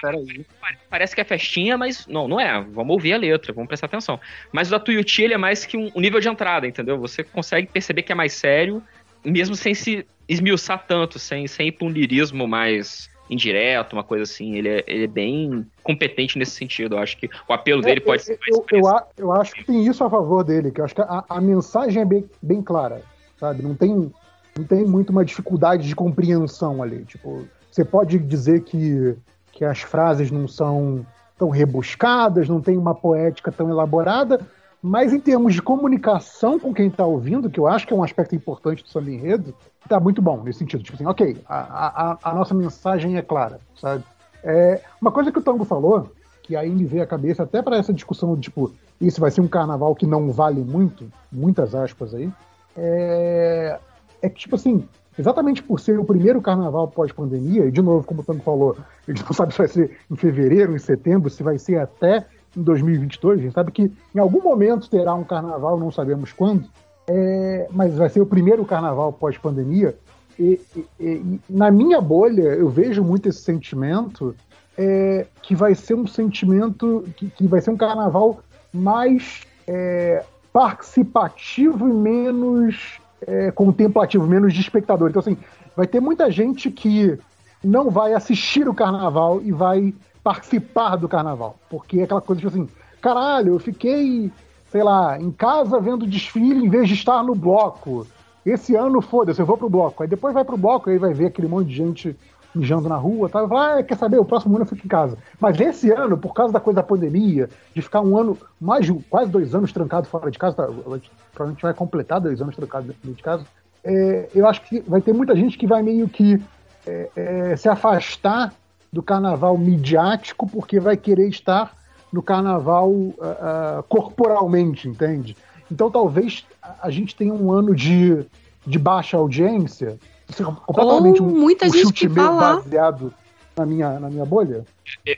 Parece 0.89 1.15
que 1.15 1.21
é 1.21 1.23
festinha, 1.23 1.77
mas 1.77 2.05
não, 2.07 2.27
não 2.27 2.39
é. 2.39 2.61
Vamos 2.61 2.93
ouvir 2.93 3.13
a 3.13 3.17
letra, 3.17 3.51
vamos 3.51 3.67
prestar 3.67 3.87
atenção. 3.87 4.19
Mas 4.51 4.67
o 4.67 4.71
da 4.71 4.79
Tuiuti, 4.79 5.23
ele 5.23 5.33
é 5.33 5.37
mais 5.37 5.65
que 5.65 5.75
um, 5.75 5.91
um 5.95 5.99
nível 5.99 6.19
de 6.19 6.29
entrada, 6.29 6.67
entendeu? 6.67 6.97
Você 6.99 7.23
consegue 7.23 7.67
perceber 7.67 8.03
que 8.03 8.11
é 8.11 8.15
mais 8.15 8.33
sério, 8.33 8.81
mesmo 9.25 9.55
sem 9.55 9.73
se 9.73 10.05
esmiuçar 10.31 10.85
tanto, 10.87 11.19
sem, 11.19 11.47
sem 11.47 11.67
ir 11.67 11.71
pra 11.73 11.87
um 11.87 11.89
lirismo 11.89 12.47
mais 12.47 13.09
indireto, 13.29 13.93
uma 13.93 14.03
coisa 14.03 14.23
assim. 14.23 14.55
Ele 14.55 14.69
é, 14.69 14.83
ele 14.87 15.03
é 15.03 15.07
bem 15.07 15.65
competente 15.83 16.37
nesse 16.37 16.51
sentido. 16.51 16.95
Eu 16.95 16.99
acho 16.99 17.17
que 17.17 17.29
o 17.47 17.53
apelo 17.53 17.81
dele 17.81 17.99
É, 17.99 18.03
pode 18.03 18.23
ser 18.23 18.33
eu, 18.33 18.37
mais. 18.39 18.71
eu, 18.71 18.79
eu, 18.79 18.87
a- 18.87 19.07
eu 19.17 19.31
acho 19.31 19.53
que 19.53 19.63
tem 19.65 19.85
isso 19.85 20.03
a 20.03 20.09
favor 20.09 20.43
dele, 20.43 20.71
que 20.71 20.81
eu 20.81 20.85
acho 20.85 20.95
que 20.95 21.01
a, 21.01 21.23
a 21.29 21.41
mensagem 21.41 22.01
é 22.01 22.05
bem, 22.05 22.29
bem 22.41 22.61
clara, 22.61 23.01
sabe? 23.39 23.61
Não 23.63 23.75
tem, 23.75 24.11
não 24.57 24.65
tem 24.67 24.85
muito 24.85 25.11
uma 25.11 25.23
dificuldade 25.23 25.87
de 25.87 25.95
compreensão 25.95 26.81
ali. 26.83 27.05
Tipo, 27.05 27.47
você 27.71 27.85
pode 27.85 28.17
dizer 28.19 28.63
que, 28.63 29.15
que 29.51 29.63
as 29.63 29.79
frases 29.81 30.29
não 30.31 30.47
são 30.47 31.05
tão 31.37 31.49
rebuscadas, 31.49 32.47
não 32.49 32.61
tem 32.61 32.77
uma 32.77 32.93
poética 32.93 33.51
tão 33.51 33.69
elaborada, 33.69 34.39
mas 34.81 35.13
em 35.13 35.19
termos 35.19 35.53
de 35.53 35.61
comunicação 35.61 36.59
com 36.59 36.73
quem 36.73 36.87
está 36.87 37.05
ouvindo, 37.05 37.49
que 37.49 37.59
eu 37.59 37.67
acho 37.67 37.85
que 37.85 37.93
é 37.93 37.95
um 37.95 38.03
aspecto 38.03 38.35
importante 38.35 38.83
do 38.83 38.89
samba 38.89 39.11
enredo, 39.11 39.53
tá 39.87 39.99
muito 39.99 40.21
bom 40.21 40.41
nesse 40.43 40.59
sentido. 40.59 40.83
Tipo 40.83 40.95
assim, 40.95 41.05
ok, 41.05 41.37
a, 41.47 42.11
a, 42.11 42.17
a 42.23 42.33
nossa 42.33 42.53
mensagem 42.53 43.17
é 43.17 43.21
clara, 43.21 43.59
sabe? 43.79 44.03
É, 44.43 44.81
uma 44.99 45.11
coisa 45.11 45.31
que 45.31 45.37
o 45.37 45.41
Tango 45.41 45.65
falou, 45.65 46.11
que 46.41 46.55
aí 46.55 46.69
me 46.69 46.85
veio 46.85 47.03
à 47.03 47.07
cabeça 47.07 47.43
até 47.43 47.61
para 47.61 47.77
essa 47.77 47.93
discussão 47.93 48.33
de 48.35 48.41
tipo, 48.41 48.71
isso 48.99 49.21
vai 49.21 49.29
ser 49.29 49.41
um 49.41 49.47
carnaval 49.47 49.95
que 49.95 50.07
não 50.07 50.31
vale 50.31 50.61
muito, 50.61 51.11
muitas 51.31 51.75
aspas 51.75 52.15
aí, 52.15 52.31
é, 52.75 53.79
é 54.21 54.29
que, 54.29 54.39
tipo 54.39 54.55
assim, 54.55 54.87
exatamente 55.17 55.61
por 55.61 55.79
ser 55.79 55.99
o 55.99 56.05
primeiro 56.05 56.41
carnaval 56.41 56.87
pós-pandemia, 56.87 57.65
e 57.65 57.71
de 57.71 57.81
novo, 57.81 58.05
como 58.05 58.21
o 58.21 58.23
Tango 58.23 58.41
falou, 58.41 58.77
a 59.07 59.11
gente 59.11 59.23
não 59.23 59.33
sabe 59.33 59.51
se 59.51 59.59
vai 59.59 59.67
ser 59.67 59.97
em 60.09 60.15
fevereiro, 60.15 60.75
em 60.75 60.79
setembro, 60.79 61.29
se 61.29 61.43
vai 61.43 61.59
ser 61.59 61.79
até 61.79 62.25
em 62.55 62.61
2022, 62.61 63.39
a 63.39 63.41
gente 63.43 63.53
sabe 63.53 63.71
que 63.71 63.91
em 64.13 64.19
algum 64.19 64.41
momento 64.41 64.89
terá 64.89 65.13
um 65.13 65.23
carnaval, 65.23 65.79
não 65.79 65.91
sabemos 65.91 66.31
quando, 66.33 66.65
é, 67.07 67.67
mas 67.71 67.95
vai 67.95 68.09
ser 68.09 68.21
o 68.21 68.25
primeiro 68.25 68.65
carnaval 68.65 69.11
pós-pandemia. 69.13 69.95
E, 70.39 70.59
e- 70.99 71.03
e 71.09 71.39
na 71.49 71.69
minha 71.71 71.99
bolha, 72.01 72.43
eu 72.55 72.69
vejo 72.69 73.03
muito 73.03 73.29
esse 73.29 73.39
sentimento 73.41 74.35
é, 74.77 75.27
que 75.41 75.55
vai 75.55 75.75
ser 75.75 75.93
um 75.95 76.07
sentimento 76.07 77.03
que, 77.17 77.29
que 77.29 77.47
vai 77.47 77.61
ser 77.61 77.71
um 77.71 77.77
carnaval 77.77 78.39
mais 78.73 79.41
é, 79.67 80.23
participativo 80.53 81.87
e 81.89 81.93
menos 81.93 82.99
é, 83.27 83.51
contemplativo, 83.51 84.25
menos 84.25 84.53
de 84.53 84.61
espectador. 84.61 85.09
Então, 85.09 85.19
assim, 85.19 85.37
vai 85.75 85.85
ter 85.87 85.99
muita 85.99 86.31
gente 86.31 86.71
que 86.71 87.17
não 87.63 87.89
vai 87.89 88.13
assistir 88.13 88.67
o 88.67 88.73
carnaval 88.73 89.41
e 89.41 89.51
vai 89.51 89.93
participar 90.23 90.95
do 90.95 91.07
carnaval. 91.07 91.57
Porque 91.69 91.99
é 91.99 92.03
aquela 92.03 92.21
coisa 92.21 92.41
tipo 92.41 92.51
assim, 92.51 92.67
caralho, 93.01 93.55
eu 93.55 93.59
fiquei, 93.59 94.31
sei 94.71 94.83
lá, 94.83 95.19
em 95.19 95.31
casa 95.31 95.79
vendo 95.79 96.05
desfile 96.05 96.65
em 96.65 96.69
vez 96.69 96.87
de 96.87 96.93
estar 96.93 97.23
no 97.23 97.35
bloco. 97.35 98.07
Esse 98.45 98.75
ano, 98.75 99.01
foda-se, 99.01 99.39
eu 99.39 99.45
vou 99.45 99.57
pro 99.57 99.69
bloco. 99.69 100.01
Aí 100.01 100.09
depois 100.09 100.33
vai 100.33 100.43
pro 100.43 100.57
bloco, 100.57 100.89
aí 100.89 100.97
vai 100.97 101.13
ver 101.13 101.27
aquele 101.27 101.47
monte 101.47 101.67
de 101.67 101.75
gente 101.75 102.17
mijando 102.53 102.89
na 102.89 102.97
rua, 102.97 103.29
tá? 103.29 103.45
Vai 103.45 103.79
ah, 103.79 103.83
quer 103.83 103.97
saber, 103.97 104.19
o 104.19 104.25
próximo 104.25 104.55
ano 104.55 104.63
eu 104.63 104.69
fico 104.69 104.85
em 104.85 104.89
casa. 104.89 105.17
Mas 105.39 105.59
esse 105.59 105.89
ano, 105.91 106.17
por 106.17 106.33
causa 106.33 106.51
da 106.51 106.59
coisa 106.59 106.81
da 106.81 106.83
pandemia, 106.83 107.49
de 107.73 107.81
ficar 107.81 108.01
um 108.01 108.17
ano, 108.17 108.37
mais 108.59 108.89
quase 109.09 109.31
dois 109.31 109.55
anos 109.55 109.71
trancado 109.71 110.07
fora 110.07 110.29
de 110.29 110.37
casa, 110.37 110.57
tá? 110.57 110.63
provavelmente 110.65 111.61
vai 111.61 111.73
completar 111.73 112.19
dois 112.19 112.41
anos 112.41 112.55
trancado 112.55 112.87
dentro 112.87 113.13
de 113.13 113.23
casa, 113.23 113.45
é, 113.83 114.29
eu 114.35 114.45
acho 114.47 114.61
que 114.63 114.81
vai 114.81 115.01
ter 115.01 115.13
muita 115.13 115.35
gente 115.35 115.57
que 115.57 115.65
vai 115.65 115.81
meio 115.81 116.07
que 116.07 116.41
é, 116.85 117.09
é, 117.15 117.55
se 117.55 117.69
afastar 117.69 118.53
do 118.91 119.01
carnaval 119.01 119.57
midiático 119.57 120.47
porque 120.47 120.79
vai 120.79 120.97
querer 120.97 121.27
estar 121.29 121.75
no 122.11 122.21
carnaval 122.21 122.91
ah, 123.21 123.83
corporalmente, 123.87 124.87
entende? 124.87 125.35
Então 125.71 125.89
talvez 125.89 126.45
a- 126.61 126.89
gente 126.89 127.15
tenha 127.15 127.33
um 127.33 127.51
ano 127.51 127.73
de, 127.73 128.25
de 128.67 128.77
baixa 128.77 129.15
audiência, 129.17 129.97
é 130.29 130.43
completamente 130.65 131.21
Ou 131.21 131.27
um, 131.27 131.31
muita 131.31 131.65
um 131.67 131.71
gente 131.71 131.83
chute 131.83 132.07
que 132.07 132.13
vai 132.13 132.25
lá. 132.25 132.55
baseado 132.57 133.13
na 133.57 133.65
minha, 133.65 133.99
na 133.99 134.09
minha 134.09 134.25
bolha. 134.25 134.65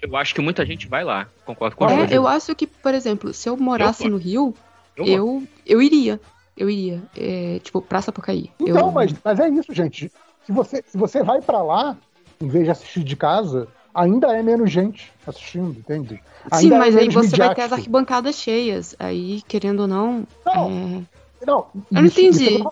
Eu 0.02 0.16
acho 0.18 0.34
que 0.36 0.42
muita 0.42 0.66
gente 0.66 0.88
vai 0.88 1.04
lá. 1.04 1.28
Concordo 1.46 1.76
com 1.76 1.86
a 1.86 1.92
É, 1.92 2.08
eu 2.12 2.28
acho 2.28 2.54
que, 2.56 2.68
por 2.68 2.94
exemplo, 2.94 3.34
se 3.34 3.50
eu 3.50 3.58
morasse 3.58 4.06
Eu- 4.06 4.12
no 4.12 4.18
Rio, 4.18 4.54
Eu 4.96 5.06
eu, 5.08 5.44
eu 5.66 5.82
iria. 5.82 6.20
Eu 6.56 6.70
iria. 6.70 7.02
É, 7.18 7.60
tipo, 7.64 7.82
Praça 7.82 8.06
Sapucaí. 8.08 8.52
Então, 8.60 8.78
eu, 8.88 8.92
mas, 8.92 9.12
mas 9.24 9.40
é 9.40 9.50
isso, 9.50 9.74
gente. 9.74 10.12
Se 10.46 10.52
você, 10.52 10.84
se 10.86 10.96
você 10.98 11.24
vai 11.24 11.42
pra 11.42 11.64
lá, 11.64 11.98
em 12.44 12.48
vez 12.48 12.66
de 12.66 12.72
assistir 12.72 13.04
de 13.04 13.16
casa, 13.16 13.68
ainda 13.94 14.28
é 14.38 14.44
menos 14.44 14.72
gente 14.72 15.12
assistindo, 15.26 15.72
entende? 15.80 16.16
Sim, 16.16 16.22
Ainda 16.52 16.76
é 16.76 16.80
mas 16.80 16.96
aí 16.96 17.08
menos 17.08 17.14
você 17.14 17.30
vai 17.38 17.38
ter 17.38 17.44
as 17.44 17.48
midiático. 17.56 17.74
arquibancadas 17.76 18.36
cheias. 18.36 18.96
Aí, 19.00 19.42
querendo 19.48 19.82
ou 19.82 19.88
não. 19.88 20.28
Não, 20.46 21.06
é, 21.42 21.46
Não, 21.46 21.66
Eu 21.74 21.84
não 21.92 22.06
entendi. 22.06 22.64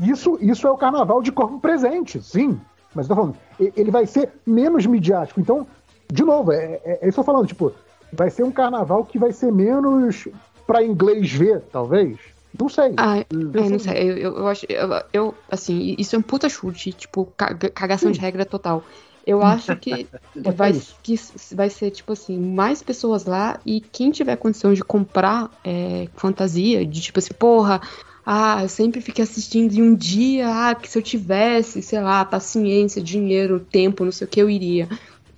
Isso, 0.00 0.38
isso 0.40 0.66
é 0.66 0.70
o 0.70 0.76
carnaval 0.76 1.22
de 1.22 1.30
corpo 1.30 1.60
presente, 1.60 2.22
sim. 2.22 2.58
Mas 2.94 3.08
eu 3.08 3.14
tô 3.14 3.22
falando, 3.22 3.36
ele 3.76 3.90
vai 3.90 4.06
ser 4.06 4.30
menos 4.46 4.84
midiático. 4.86 5.40
Então, 5.40 5.66
de 6.10 6.22
novo, 6.24 6.52
é, 6.52 6.80
é, 6.84 6.98
é 7.02 7.08
isso 7.08 7.14
que 7.14 7.20
eu 7.20 7.24
tô 7.24 7.24
falando, 7.24 7.46
tipo, 7.46 7.72
vai 8.12 8.30
ser 8.30 8.42
um 8.42 8.50
carnaval 8.50 9.04
que 9.04 9.18
vai 9.18 9.32
ser 9.32 9.52
menos 9.52 10.28
pra 10.66 10.82
inglês 10.82 11.30
ver, 11.32 11.60
talvez. 11.72 12.18
Não 12.58 12.68
sei. 12.68 12.94
Ah, 12.96 13.18
é, 13.18 13.26
Eu 13.30 13.70
não 13.70 13.78
sei. 13.78 14.10
eu, 14.10 14.16
eu, 14.18 14.36
eu 14.38 14.46
acho, 14.48 14.66
eu, 14.68 14.88
eu, 15.12 15.38
assim, 15.50 15.94
isso 15.98 16.14
é 16.14 16.18
um 16.18 16.22
puta 16.22 16.48
chute, 16.48 16.92
tipo, 16.92 17.26
caga- 17.36 17.70
cagação 17.70 18.10
de 18.10 18.20
regra 18.20 18.44
total. 18.44 18.84
Eu 19.26 19.42
acho 19.42 19.76
que 19.76 20.08
vai, 20.56 20.72
que 21.02 21.14
vai 21.54 21.70
ser, 21.70 21.90
tipo 21.90 22.12
assim, 22.12 22.38
mais 22.38 22.82
pessoas 22.82 23.24
lá 23.24 23.60
e 23.64 23.80
quem 23.80 24.10
tiver 24.10 24.36
condição 24.36 24.74
de 24.74 24.82
comprar 24.82 25.50
é, 25.64 26.08
fantasia, 26.16 26.84
de 26.84 27.00
tipo 27.00 27.18
assim, 27.18 27.32
porra, 27.34 27.80
ah, 28.24 28.62
eu 28.62 28.68
sempre 28.68 29.00
fiquei 29.00 29.22
assistindo 29.24 29.72
e 29.72 29.82
um 29.82 29.94
dia, 29.94 30.48
ah, 30.48 30.74
que 30.74 30.88
se 30.88 30.98
eu 30.98 31.02
tivesse, 31.02 31.82
sei 31.82 32.00
lá, 32.00 32.24
paciência, 32.24 33.02
dinheiro, 33.02 33.60
tempo, 33.60 34.04
não 34.04 34.12
sei 34.12 34.26
o 34.26 34.30
que, 34.30 34.40
eu 34.42 34.50
iria. 34.50 34.88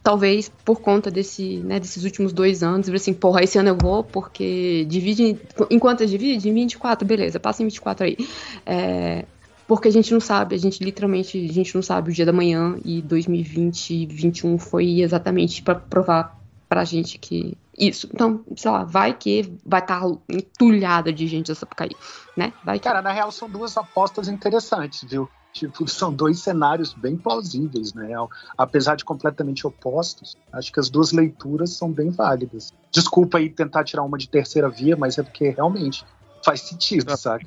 Talvez 0.04 0.50
por 0.64 0.82
conta 0.82 1.10
desse, 1.10 1.56
né, 1.60 1.80
desses 1.80 2.04
últimos 2.04 2.30
dois 2.30 2.62
anos, 2.62 2.90
assim, 2.90 3.14
porra, 3.14 3.42
esse 3.42 3.58
ano 3.58 3.70
eu 3.70 3.78
vou, 3.80 4.04
porque 4.04 4.84
divide. 4.86 5.40
Enquanto 5.70 6.06
divide, 6.06 6.46
em 6.46 6.52
24, 6.52 7.08
beleza, 7.08 7.40
passa 7.40 7.62
em 7.62 7.64
24 7.64 8.04
aí. 8.04 8.18
É, 8.66 9.24
porque 9.66 9.88
a 9.88 9.90
gente 9.90 10.12
não 10.12 10.20
sabe, 10.20 10.54
a 10.54 10.58
gente 10.58 10.84
literalmente, 10.84 11.42
a 11.48 11.52
gente 11.52 11.74
não 11.74 11.82
sabe 11.82 12.10
o 12.10 12.12
dia 12.12 12.26
da 12.26 12.34
manhã 12.34 12.76
e 12.84 13.00
2020, 13.00 14.06
2021 14.06 14.58
foi 14.58 15.00
exatamente 15.00 15.62
pra 15.62 15.74
provar 15.74 16.38
pra 16.68 16.84
gente 16.84 17.18
que 17.18 17.56
isso. 17.76 18.06
Então, 18.12 18.44
sei 18.56 18.70
lá, 18.70 18.84
vai 18.84 19.14
que 19.14 19.50
vai 19.64 19.80
estar 19.80 20.02
entulhada 20.28 21.10
de 21.10 21.26
gente 21.26 21.50
essa 21.50 21.60
Sapucaí, 21.60 21.92
né? 22.36 22.52
Vai 22.62 22.78
que. 22.78 22.84
Cara, 22.84 23.00
na 23.00 23.10
real 23.10 23.32
são 23.32 23.48
duas 23.48 23.74
apostas 23.76 24.28
interessantes, 24.28 25.08
viu? 25.10 25.28
Tipo, 25.54 25.86
são 25.88 26.12
dois 26.12 26.40
cenários 26.40 26.92
bem 26.92 27.16
plausíveis, 27.16 27.94
na 27.94 28.04
real. 28.04 28.28
Apesar 28.58 28.96
de 28.96 29.04
completamente 29.04 29.64
opostos, 29.64 30.36
acho 30.52 30.72
que 30.72 30.80
as 30.80 30.90
duas 30.90 31.12
leituras 31.12 31.76
são 31.76 31.92
bem 31.92 32.10
válidas. 32.10 32.72
Desculpa 32.92 33.38
aí 33.38 33.48
tentar 33.48 33.84
tirar 33.84 34.02
uma 34.02 34.18
de 34.18 34.28
terceira 34.28 34.68
via, 34.68 34.96
mas 34.96 35.16
é 35.16 35.22
porque 35.22 35.50
realmente 35.50 36.04
faz 36.44 36.60
sentido, 36.60 37.16
sabe? 37.16 37.46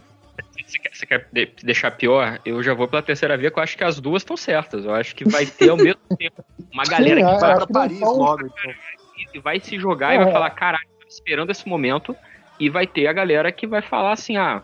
Você 0.65 0.79
quer, 0.79 0.91
você 0.95 1.05
quer 1.05 1.29
de- 1.33 1.53
deixar 1.63 1.91
pior? 1.91 2.39
Eu 2.45 2.63
já 2.63 2.73
vou 2.73 2.87
pela 2.87 3.01
terceira 3.01 3.35
via, 3.37 3.51
que 3.51 3.59
eu 3.59 3.63
acho 3.63 3.75
que 3.77 3.83
as 3.83 3.99
duas 3.99 4.21
estão 4.21 4.37
certas. 4.37 4.85
Eu 4.85 4.93
acho 4.93 5.13
que 5.13 5.25
vai 5.25 5.45
ter 5.45 5.67
ao 5.69 5.75
mesmo 5.77 5.99
tempo 6.17 6.45
uma 6.73 6.85
galera 6.85 7.19
Sim, 7.19 7.25
que 7.27 7.33
é, 7.33 7.39
vai, 7.39 7.53
que 7.55 7.59
não 7.59 7.67
Paris 7.81 7.99
são- 7.99 8.17
logo, 8.17 8.45
então. 8.47 8.73
e 9.33 9.39
vai 9.39 9.59
se 9.59 9.77
jogar 9.77 10.13
e 10.13 10.17
É. 10.17 10.23
vai 10.23 10.31
falar, 10.31 10.49
caralho, 10.51 10.87
tô 11.01 11.07
esperando 11.07 11.49
esse 11.51 11.67
momento. 11.67 12.15
E 12.57 12.69
vai 12.69 12.87
ter 12.87 13.05
a 13.07 13.13
galera 13.13 13.51
que 13.51 13.67
vai 13.67 13.81
falar 13.81 14.13
assim, 14.13 14.37
ah, 14.37 14.63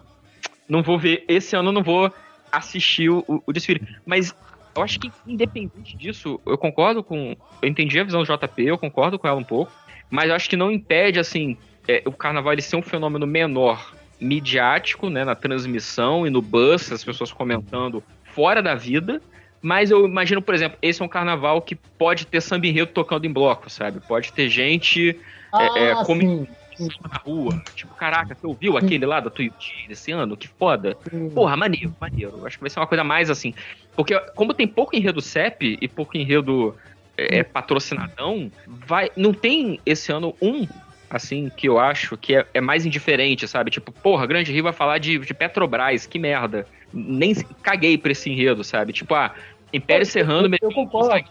não 0.68 0.82
vou 0.82 0.98
ver, 0.98 1.26
esse 1.28 1.56
ano 1.56 1.72
não 1.72 1.84
vou 1.84 2.12
assistir 2.54 3.10
o, 3.10 3.24
o 3.28 3.52
desfile. 3.52 3.82
Mas 4.06 4.34
eu 4.76 4.84
acho 4.84 5.00
que, 5.00 5.12
independente 5.26 5.98
disso, 5.98 6.40
eu 6.46 6.58
concordo 6.58 7.04
com. 7.04 7.36
Eu 7.62 7.70
entendi 7.70 8.00
a 8.00 8.04
visão 8.04 8.24
do 8.24 8.28
JP, 8.28 8.64
eu 8.64 8.78
concordo 8.78 9.18
com 9.18 9.28
ela 9.28 9.38
um 9.40 9.44
pouco. 9.44 9.72
Mas 10.10 10.30
eu 10.30 10.36
acho 10.36 10.50
que 10.50 10.56
não 10.56 10.72
impede, 10.72 11.20
assim, 11.20 11.58
é, 11.88 12.04
o 12.06 12.12
carnaval 12.12 12.54
ele 12.54 12.62
ser 12.62 12.76
um 12.76 12.82
fenômeno 12.82 13.26
menor 13.26 13.96
midiático, 14.20 15.10
né, 15.10 15.26
na 15.26 15.36
transmissão 15.36 16.26
e 16.26 16.30
no 16.30 16.42
bus, 16.42 16.92
as 16.92 17.04
pessoas 17.04 17.32
comentando 17.32 18.04
fora 18.34 18.62
da 18.62 18.76
vida. 18.76 19.22
Mas 19.62 19.92
eu 19.92 20.06
imagino, 20.06 20.42
por 20.42 20.54
exemplo, 20.54 20.78
esse 20.82 21.02
é 21.02 21.06
um 21.06 21.10
carnaval 21.10 21.62
que 21.62 21.76
pode 21.98 22.28
ter 22.28 22.42
samba 22.42 22.68
enredo 22.68 22.92
tocando 22.92 23.26
em 23.26 23.32
bloco, 23.32 23.70
sabe? 23.70 24.02
Pode 24.02 24.32
ter 24.34 24.50
gente 24.50 25.20
é, 25.54 25.92
ah, 25.92 26.04
como- 26.06 26.22
sim, 26.22 26.48
na 26.80 27.18
rua. 27.18 27.62
Tipo, 27.76 27.94
caraca, 27.96 28.36
você 28.36 28.46
ouviu 28.46 28.78
aquele 28.78 29.06
lá 29.06 29.20
da 29.20 29.30
Twitch 29.30 29.88
desse 29.88 30.12
ano? 30.12 30.36
Que 30.38 30.48
foda. 30.48 30.98
Porra, 31.34 31.56
maneiro, 31.56 31.96
maneiro. 32.00 32.46
Acho 32.46 32.58
que 32.58 32.64
vai 32.64 32.70
ser 32.70 32.80
uma 32.80 32.88
coisa 32.88 33.04
mais 33.04 33.30
assim. 33.30 33.54
Porque 33.96 34.20
como 34.36 34.54
tem 34.54 34.68
pouco 34.68 34.96
enredo 34.96 35.22
CEP 35.22 35.78
e 35.82 35.88
pouco 35.88 36.18
enredo 36.18 36.76
é, 37.18 37.40
é, 37.40 37.44
patrocinadão, 37.44 38.52
vai, 38.68 39.12
não 39.16 39.34
tem 39.34 39.80
esse 39.86 40.12
ano 40.12 40.36
um, 40.42 40.68
assim, 41.10 41.52
que 41.56 41.68
eu 41.68 41.80
acho 41.80 42.18
que 42.18 42.36
é, 42.36 42.46
é 42.54 42.62
mais 42.62 42.86
indiferente, 42.86 43.48
sabe? 43.48 43.70
Tipo, 43.70 43.92
porra, 43.92 44.26
Grande 44.26 44.52
Rio 44.52 44.64
vai 44.64 44.74
falar 44.74 44.98
de, 44.98 45.20
de 45.20 45.34
Petrobras, 45.34 46.06
que 46.06 46.18
merda. 46.18 46.66
Nem 46.92 47.36
caguei 47.62 47.98
pra 47.98 48.12
esse 48.12 48.30
enredo, 48.30 48.64
sabe? 48.64 48.94
Tipo, 48.94 49.14
ah, 49.14 49.34
Império 49.72 50.06
Serrano, 50.06 50.48
eu, 50.48 50.70
eu 50.70 50.72
concordo. 50.72 51.24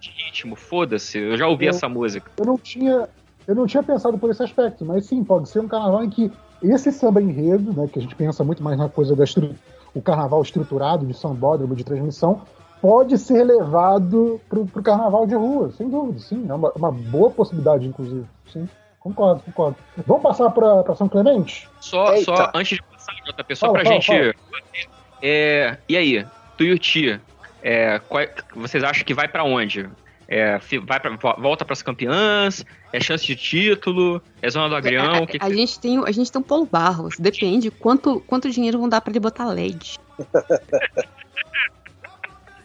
de 0.00 0.10
ritmo, 0.10 0.54
foda-se, 0.54 1.18
eu 1.18 1.36
já 1.36 1.48
ouvi 1.48 1.66
eu, 1.66 1.70
essa 1.70 1.88
música. 1.88 2.30
Eu 2.38 2.44
não 2.44 2.56
tinha, 2.56 3.08
eu 3.50 3.56
não 3.56 3.66
tinha 3.66 3.82
pensado 3.82 4.16
por 4.16 4.30
esse 4.30 4.40
aspecto, 4.42 4.84
mas 4.84 5.06
sim, 5.06 5.24
pode 5.24 5.48
ser 5.48 5.58
um 5.58 5.66
carnaval 5.66 6.04
em 6.04 6.08
que 6.08 6.30
esse 6.62 6.92
samba 6.92 7.20
enredo, 7.20 7.72
né, 7.72 7.88
que 7.92 7.98
a 7.98 8.02
gente 8.02 8.14
pensa 8.14 8.44
muito 8.44 8.62
mais 8.62 8.78
na 8.78 8.88
coisa 8.88 9.16
da 9.16 9.24
o 9.92 10.00
carnaval 10.00 10.40
estruturado 10.40 11.04
de 11.04 11.12
sambódromo 11.12 11.74
de 11.74 11.82
transmissão, 11.82 12.42
pode 12.80 13.18
ser 13.18 13.42
levado 13.42 14.40
para 14.48 14.60
o 14.60 14.82
carnaval 14.84 15.26
de 15.26 15.34
rua, 15.34 15.72
sem 15.72 15.88
dúvida, 15.88 16.20
sim, 16.20 16.46
é 16.48 16.54
uma, 16.54 16.70
uma 16.76 16.92
boa 16.92 17.28
possibilidade, 17.28 17.88
inclusive, 17.88 18.24
sim. 18.52 18.68
Concordo, 19.00 19.42
concordo. 19.42 19.76
Vamos 20.06 20.22
passar 20.22 20.50
para 20.50 20.94
São 20.94 21.08
Clemente? 21.08 21.68
Só, 21.80 22.14
só 22.18 22.52
antes 22.54 22.76
de 22.76 22.82
passar, 22.84 23.14
JP, 23.14 23.56
só 23.56 23.72
para 23.72 23.80
a 23.80 23.84
gente. 23.84 24.06
Fala. 24.06 24.34
É, 25.22 25.76
e 25.88 25.96
aí, 25.96 26.26
Tuiuti, 26.56 27.18
é, 27.62 27.98
qual, 27.98 28.22
vocês 28.54 28.84
acham 28.84 29.04
que 29.04 29.14
vai 29.14 29.26
para 29.26 29.42
onde? 29.42 29.88
É, 30.30 30.60
vai 30.84 31.00
pra, 31.00 31.10
volta 31.36 31.64
para 31.64 31.72
as 31.72 31.82
campeãs? 31.82 32.64
É 32.92 33.00
chance 33.00 33.26
de 33.26 33.34
título? 33.34 34.22
É 34.40 34.48
zona 34.48 34.68
do 34.68 34.76
agrião? 34.76 35.14
A, 35.14 35.18
a, 35.24 35.26
que 35.26 35.38
a 35.40 35.50
gente 35.50 35.80
tem, 35.80 35.98
a 35.98 36.12
gente 36.12 36.30
tem 36.30 36.40
um 36.40 36.44
Paulo 36.44 36.68
Barros. 36.70 37.16
Depende 37.18 37.68
quanto, 37.68 38.20
quanto 38.20 38.48
dinheiro 38.48 38.78
vão 38.78 38.88
dar 38.88 39.00
para 39.00 39.10
ele 39.10 39.18
botar 39.18 39.48
LED. 39.48 39.98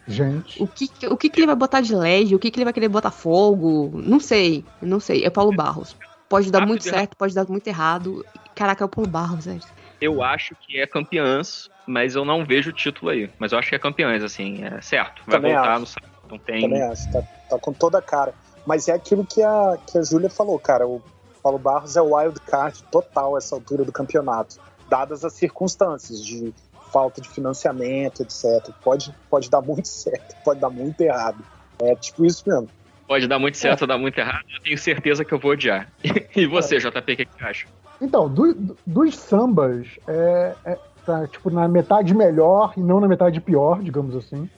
gente. 0.06 0.62
O 0.62 0.68
que, 0.68 0.88
o 1.08 1.16
que, 1.16 1.28
que 1.28 1.40
ele 1.40 1.46
vai 1.46 1.56
botar 1.56 1.80
de 1.80 1.92
LED? 1.92 2.36
O 2.36 2.38
que, 2.38 2.52
que 2.52 2.58
ele 2.58 2.64
vai 2.64 2.72
querer 2.72 2.88
botar 2.88 3.10
fogo? 3.10 3.90
Não 4.00 4.20
sei, 4.20 4.64
não 4.80 5.00
sei. 5.00 5.24
É 5.24 5.30
Paulo 5.30 5.52
Barros. 5.52 5.96
Pode 6.28 6.52
dar 6.52 6.64
muito 6.64 6.84
certo, 6.84 7.16
pode 7.16 7.34
dar 7.34 7.48
muito 7.48 7.66
errado. 7.66 8.24
Caraca, 8.54 8.84
é 8.84 8.86
o 8.86 8.88
Paulo 8.88 9.10
Barros, 9.10 9.46
velho. 9.46 9.60
Eu 10.00 10.22
acho 10.22 10.54
que 10.54 10.78
é 10.78 10.86
campeãs, 10.86 11.68
mas 11.84 12.14
eu 12.14 12.24
não 12.24 12.44
vejo 12.44 12.70
o 12.70 12.72
título 12.72 13.10
aí. 13.10 13.28
Mas 13.40 13.50
eu 13.50 13.58
acho 13.58 13.70
que 13.70 13.74
é 13.74 13.78
campeãs, 13.78 14.22
assim, 14.22 14.62
é 14.62 14.80
certo. 14.80 15.22
Vai 15.26 15.36
Também 15.36 15.52
voltar 15.52 15.72
acho. 15.72 15.80
no 15.80 15.86
site. 15.86 16.06
Não 16.30 16.38
tem. 16.38 16.62
Também 16.62 16.82
acho, 16.82 17.12
tá, 17.12 17.22
tá 17.48 17.58
com 17.58 17.72
toda 17.72 17.98
a 17.98 18.02
cara. 18.02 18.34
Mas 18.66 18.88
é 18.88 18.92
aquilo 18.92 19.24
que 19.24 19.42
a, 19.42 19.78
que 19.86 19.98
a 19.98 20.02
Júlia 20.02 20.28
falou, 20.28 20.58
cara. 20.58 20.86
O 20.86 21.02
Paulo 21.42 21.58
Barros 21.58 21.96
é 21.96 22.02
o 22.02 22.16
wild 22.16 22.40
card 22.40 22.82
total 22.90 23.38
essa 23.38 23.54
altura 23.54 23.84
do 23.84 23.92
campeonato. 23.92 24.58
Dadas 24.88 25.24
as 25.24 25.32
circunstâncias 25.32 26.24
de 26.24 26.52
falta 26.92 27.20
de 27.20 27.28
financiamento, 27.28 28.22
etc. 28.22 28.72
Pode, 28.82 29.14
pode 29.30 29.48
dar 29.50 29.60
muito 29.60 29.86
certo, 29.88 30.34
pode 30.44 30.60
dar 30.60 30.70
muito 30.70 31.00
errado. 31.00 31.44
É 31.78 31.94
tipo 31.94 32.24
isso 32.24 32.42
mesmo. 32.46 32.68
Pode 33.06 33.28
dar 33.28 33.38
muito 33.38 33.56
certo 33.56 33.82
é. 33.82 33.84
ou 33.84 33.88
dar 33.88 33.98
muito 33.98 34.18
errado, 34.18 34.44
eu 34.52 34.60
tenho 34.60 34.76
certeza 34.76 35.24
que 35.24 35.32
eu 35.32 35.38
vou 35.38 35.52
odiar. 35.52 35.88
e 36.34 36.46
você, 36.46 36.76
é. 36.76 36.78
JP, 36.80 36.98
o 36.98 37.16
que, 37.16 37.24
que 37.24 37.38
você 37.38 37.44
acha? 37.44 37.66
Então, 38.00 38.28
do, 38.28 38.76
dos 38.84 39.16
sambas, 39.16 39.86
é, 40.08 40.54
é, 40.64 40.78
tá, 41.04 41.26
tipo, 41.28 41.48
na 41.50 41.68
metade 41.68 42.12
melhor 42.12 42.72
e 42.76 42.80
não 42.80 42.98
na 42.98 43.06
metade 43.06 43.40
pior, 43.40 43.80
digamos 43.80 44.16
assim 44.16 44.50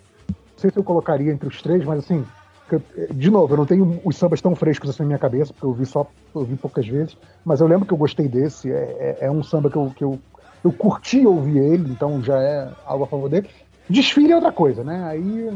não 0.59 0.60
sei 0.60 0.70
se 0.73 0.77
eu 0.77 0.82
colocaria 0.82 1.32
entre 1.32 1.47
os 1.47 1.62
três, 1.62 1.85
mas 1.85 2.01
assim, 2.01 2.27
de 3.11 3.31
novo, 3.31 3.55
eu 3.55 3.57
não 3.57 3.66
tenho 3.66 4.01
os 4.05 4.16
sambas 4.16 4.40
tão 4.40 4.55
frescos 4.55 4.90
assim 4.90 5.03
na 5.03 5.09
minha 5.09 5.19
cabeça, 5.19 5.53
porque 5.53 5.66
eu 5.66 5.73
vi 5.73 5.86
só 5.86 6.07
eu 6.35 6.45
vi 6.45 6.57
poucas 6.57 6.86
vezes, 6.86 7.16
mas 7.45 7.61
eu 7.61 7.66
lembro 7.66 7.86
que 7.86 7.93
eu 7.93 7.99
gostei 7.99 8.28
desse, 8.28 8.70
é, 8.70 9.16
é, 9.20 9.27
é 9.27 9.31
um 9.31 9.43
samba 9.43 9.70
que 9.70 9.77
eu, 9.77 9.93
que 9.97 10.05
eu, 10.05 10.19
eu 10.65 10.73
curti 10.73 11.27
ouvir 11.27 11.59
ele, 11.59 11.90
então 11.90 12.23
já 12.23 12.40
é 12.40 12.69
algo 12.85 13.05
a 13.05 13.07
favor 13.07 13.28
dele. 13.28 13.49
Desfile 13.89 14.32
é 14.32 14.36
outra 14.36 14.53
coisa, 14.53 14.85
né? 14.85 15.03
Aí 15.05 15.51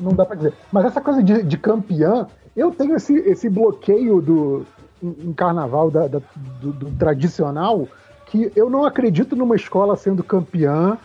não 0.00 0.12
dá 0.14 0.24
para 0.24 0.36
dizer. 0.36 0.54
Mas 0.72 0.86
essa 0.86 1.00
coisa 1.00 1.22
de, 1.22 1.42
de 1.42 1.58
campeã, 1.58 2.26
eu 2.56 2.70
tenho 2.70 2.96
esse, 2.96 3.14
esse 3.14 3.50
bloqueio 3.50 4.22
do 4.22 4.66
em, 5.02 5.32
carnaval 5.34 5.90
da, 5.90 6.06
da 6.08 6.20
do, 6.60 6.72
do 6.72 6.90
tradicional 6.92 7.86
que 8.26 8.50
eu 8.56 8.70
não 8.70 8.84
acredito 8.84 9.36
numa 9.36 9.54
escola 9.54 9.96
sendo 9.96 10.24
campeã 10.24 10.98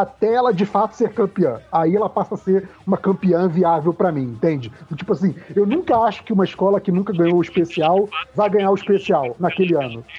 até 0.00 0.32
ela 0.32 0.54
de 0.54 0.64
fato 0.64 0.96
ser 0.96 1.12
campeã. 1.12 1.60
Aí 1.70 1.94
ela 1.94 2.08
passa 2.08 2.34
a 2.34 2.38
ser 2.38 2.66
uma 2.86 2.96
campeã 2.96 3.46
viável 3.46 3.92
para 3.92 4.10
mim, 4.10 4.22
entende? 4.22 4.72
Tipo 4.96 5.12
assim, 5.12 5.34
eu 5.54 5.66
nunca 5.66 5.98
acho 5.98 6.24
que 6.24 6.32
uma 6.32 6.44
escola 6.44 6.80
que 6.80 6.90
nunca 6.90 7.12
ganhou 7.12 7.36
o 7.36 7.42
especial 7.42 8.08
vai 8.34 8.48
ganhar 8.48 8.70
o 8.70 8.74
especial 8.74 9.36
naquele 9.38 9.74
ano. 9.74 10.04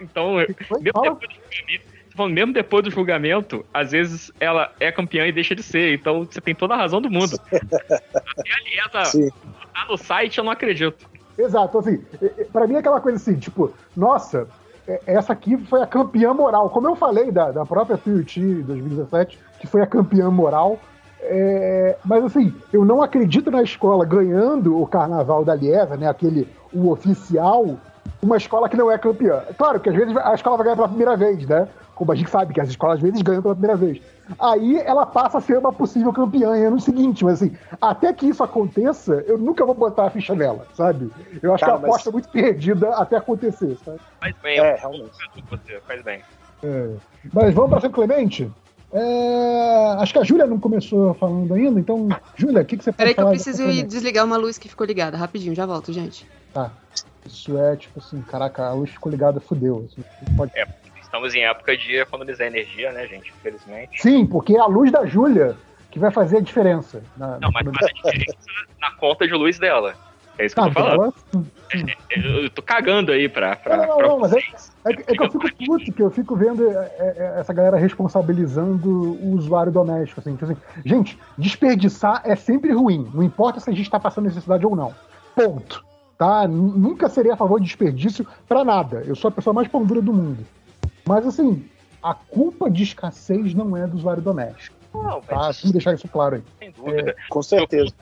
Então, 0.00 0.34
mesmo 0.34 0.82
depois, 0.82 1.18
do 2.14 2.28
mesmo 2.28 2.52
depois 2.52 2.84
do 2.84 2.90
julgamento, 2.90 3.64
às 3.72 3.92
vezes 3.92 4.30
ela 4.38 4.70
é 4.78 4.92
campeã 4.92 5.26
e 5.26 5.32
deixa 5.32 5.54
de 5.54 5.62
ser. 5.62 5.94
Então 5.94 6.24
você 6.24 6.42
tem 6.42 6.54
toda 6.54 6.74
a 6.74 6.76
razão 6.76 7.00
do 7.00 7.08
mundo. 7.08 7.38
Até 7.48 8.52
a 8.52 9.00
Liesa 9.00 9.32
tá 9.72 9.86
no 9.88 9.96
site, 9.96 10.36
eu 10.36 10.44
não 10.44 10.52
acredito. 10.52 11.08
Exato, 11.38 11.78
assim, 11.78 12.04
para 12.52 12.66
mim 12.66 12.74
é 12.74 12.78
aquela 12.78 13.00
coisa 13.00 13.16
assim, 13.16 13.38
tipo, 13.38 13.72
nossa, 13.96 14.46
essa 15.06 15.32
aqui 15.32 15.56
foi 15.56 15.82
a 15.82 15.86
campeã 15.86 16.34
moral. 16.34 16.70
Como 16.70 16.88
eu 16.88 16.96
falei 16.96 17.30
da, 17.30 17.50
da 17.50 17.64
própria 17.64 17.96
Tuiuti 17.96 18.40
2017, 18.40 19.38
que 19.60 19.66
foi 19.66 19.82
a 19.82 19.86
campeã 19.86 20.30
moral. 20.30 20.78
É, 21.20 21.96
mas 22.04 22.24
assim, 22.24 22.52
eu 22.72 22.84
não 22.84 23.00
acredito 23.00 23.48
na 23.50 23.62
escola 23.62 24.04
ganhando 24.04 24.80
o 24.80 24.86
carnaval 24.86 25.44
da 25.44 25.54
Liesa, 25.54 25.96
né? 25.96 26.08
Aquele 26.08 26.48
o 26.72 26.90
oficial, 26.90 27.78
uma 28.22 28.36
escola 28.36 28.68
que 28.68 28.76
não 28.76 28.90
é 28.90 28.98
campeã. 28.98 29.42
Claro 29.58 29.80
que 29.80 29.88
às 29.88 29.94
vezes 29.94 30.16
a 30.16 30.34
escola 30.34 30.56
vai 30.56 30.64
ganhar 30.64 30.76
pela 30.76 30.88
primeira 30.88 31.16
vez, 31.16 31.46
né? 31.46 31.68
Como 31.94 32.10
a 32.10 32.14
gente 32.14 32.30
sabe 32.30 32.54
que 32.54 32.60
as 32.60 32.68
escolas 32.68 32.96
às 32.96 33.02
vezes 33.02 33.20
ganham 33.22 33.42
pela 33.42 33.54
primeira 33.54 33.76
vez. 33.76 34.00
Aí 34.38 34.78
ela 34.78 35.04
passa 35.04 35.38
a 35.38 35.40
ser 35.40 35.58
uma 35.58 35.72
possível 35.72 36.12
campeã 36.12 36.56
em 36.56 36.64
ano 36.64 36.80
seguinte, 36.80 37.24
mas 37.24 37.42
assim, 37.42 37.56
até 37.80 38.12
que 38.12 38.26
isso 38.26 38.42
aconteça, 38.42 39.24
eu 39.26 39.36
nunca 39.36 39.64
vou 39.64 39.74
botar 39.74 40.06
a 40.06 40.10
ficha 40.10 40.34
nela, 40.34 40.66
sabe? 40.74 41.10
Eu 41.42 41.52
acho 41.52 41.64
Cara, 41.64 41.78
que 41.78 41.84
a 41.84 41.88
aposta 41.88 42.10
mas... 42.10 42.12
é 42.12 42.12
muito 42.12 42.28
perdida 42.28 42.88
até 42.94 43.16
acontecer, 43.16 43.76
sabe? 43.84 44.00
Faz 44.20 44.34
bem, 44.42 44.58
é, 44.58 44.74
realmente. 44.76 45.10
Você, 45.50 45.80
faz 45.86 46.02
bem. 46.02 46.22
É. 46.62 46.90
Mas 47.32 47.54
vamos 47.54 47.70
para 47.70 47.80
São 47.80 47.90
Clemente? 47.90 48.50
É... 48.92 49.96
Acho 49.98 50.12
que 50.12 50.18
a 50.18 50.24
Júlia 50.24 50.46
não 50.46 50.60
começou 50.60 51.14
falando 51.14 51.52
ainda, 51.52 51.80
então, 51.80 52.08
Júlia, 52.36 52.62
o 52.62 52.64
que, 52.64 52.76
que 52.76 52.84
você 52.84 52.92
pode 52.92 52.98
Peraí 52.98 53.14
que 53.14 53.20
eu 53.20 53.28
preciso 53.28 53.68
ir 53.68 53.82
desligar 53.82 54.24
uma 54.24 54.36
luz 54.36 54.58
que 54.58 54.68
ficou 54.68 54.86
ligada, 54.86 55.16
rapidinho, 55.16 55.54
já 55.54 55.66
volto, 55.66 55.92
gente. 55.92 56.26
Tá. 56.54 56.70
Isso 57.26 57.58
é 57.58 57.76
tipo 57.76 57.98
assim, 57.98 58.20
caraca, 58.22 58.66
a 58.66 58.72
luz 58.72 58.90
ficou 58.90 59.10
ligada, 59.10 59.40
fudeu. 59.40 59.88
Assim, 59.90 60.04
pode... 60.36 60.52
É, 60.56 60.66
estamos 61.00 61.34
em 61.34 61.44
época 61.44 61.76
de 61.76 61.96
economizar 61.96 62.46
energia, 62.46 62.92
né, 62.92 63.06
gente? 63.06 63.30
Infelizmente. 63.30 64.00
Sim, 64.00 64.26
porque 64.26 64.54
é 64.54 64.60
a 64.60 64.66
luz 64.66 64.90
da 64.90 65.06
Júlia 65.06 65.56
que 65.90 65.98
vai 65.98 66.10
fazer 66.10 66.38
a 66.38 66.40
diferença. 66.40 67.02
Na, 67.16 67.38
não, 67.38 67.52
mas 67.52 67.64
faz 67.64 67.90
a 67.90 67.92
diferença 67.92 68.38
na 68.80 68.90
conta 68.92 69.26
de 69.26 69.34
luz 69.34 69.58
dela. 69.58 69.94
É 70.38 70.46
isso 70.46 70.54
que 70.54 70.60
ah, 70.60 70.64
eu 70.64 70.68
tô 70.72 70.80
falando. 70.80 71.14
Ela... 71.34 71.44
É, 71.74 72.18
é, 72.18 72.44
eu 72.44 72.50
tô 72.50 72.62
cagando 72.62 73.12
aí 73.12 73.28
pra. 73.28 73.56
pra 73.56 73.76
não, 73.76 73.86
não, 73.86 73.96
pra 73.96 74.08
não 74.08 74.18
mas 74.18 74.32
é, 74.32 74.38
é, 74.38 74.90
é, 74.90 74.92
que 74.92 75.22
eu 75.22 75.30
fico 75.30 75.56
puto, 75.66 75.92
que 75.92 76.02
eu 76.02 76.10
fico 76.10 76.34
vendo 76.34 76.66
é, 76.70 77.34
essa 77.38 77.52
galera 77.52 77.76
responsabilizando 77.76 78.88
o 78.88 79.34
usuário 79.34 79.70
doméstico. 79.70 80.20
Assim, 80.20 80.32
tipo 80.32 80.46
assim, 80.46 80.56
gente, 80.84 81.18
desperdiçar 81.36 82.22
é 82.24 82.34
sempre 82.34 82.72
ruim. 82.72 83.10
Não 83.12 83.22
importa 83.22 83.60
se 83.60 83.68
a 83.68 83.72
gente 83.74 83.90
tá 83.90 84.00
passando 84.00 84.24
necessidade 84.24 84.64
ou 84.64 84.74
não. 84.74 84.94
Ponto. 85.34 85.84
Tá? 86.18 86.46
Nunca 86.46 87.08
serei 87.08 87.32
a 87.32 87.36
favor 87.36 87.58
de 87.58 87.66
desperdício 87.66 88.26
para 88.48 88.64
nada. 88.64 89.02
Eu 89.06 89.16
sou 89.16 89.28
a 89.28 89.32
pessoa 89.32 89.52
mais 89.52 89.68
pão 89.68 89.84
dura 89.84 90.00
do 90.00 90.12
mundo. 90.12 90.46
Mas 91.06 91.26
assim, 91.26 91.68
a 92.02 92.14
culpa 92.14 92.70
de 92.70 92.82
escassez 92.82 93.54
não 93.54 93.76
é 93.76 93.86
do 93.86 93.96
usuário 93.96 94.22
doméstico. 94.22 94.76
Não, 94.94 95.20
tá? 95.22 95.36
Vamos 95.36 95.72
deixar 95.72 95.94
isso 95.94 96.06
claro 96.08 96.36
aí. 96.36 96.42
Sem 96.58 96.70
dúvida. 96.70 97.10
É, 97.10 97.16
com 97.28 97.42
certeza. 97.42 97.92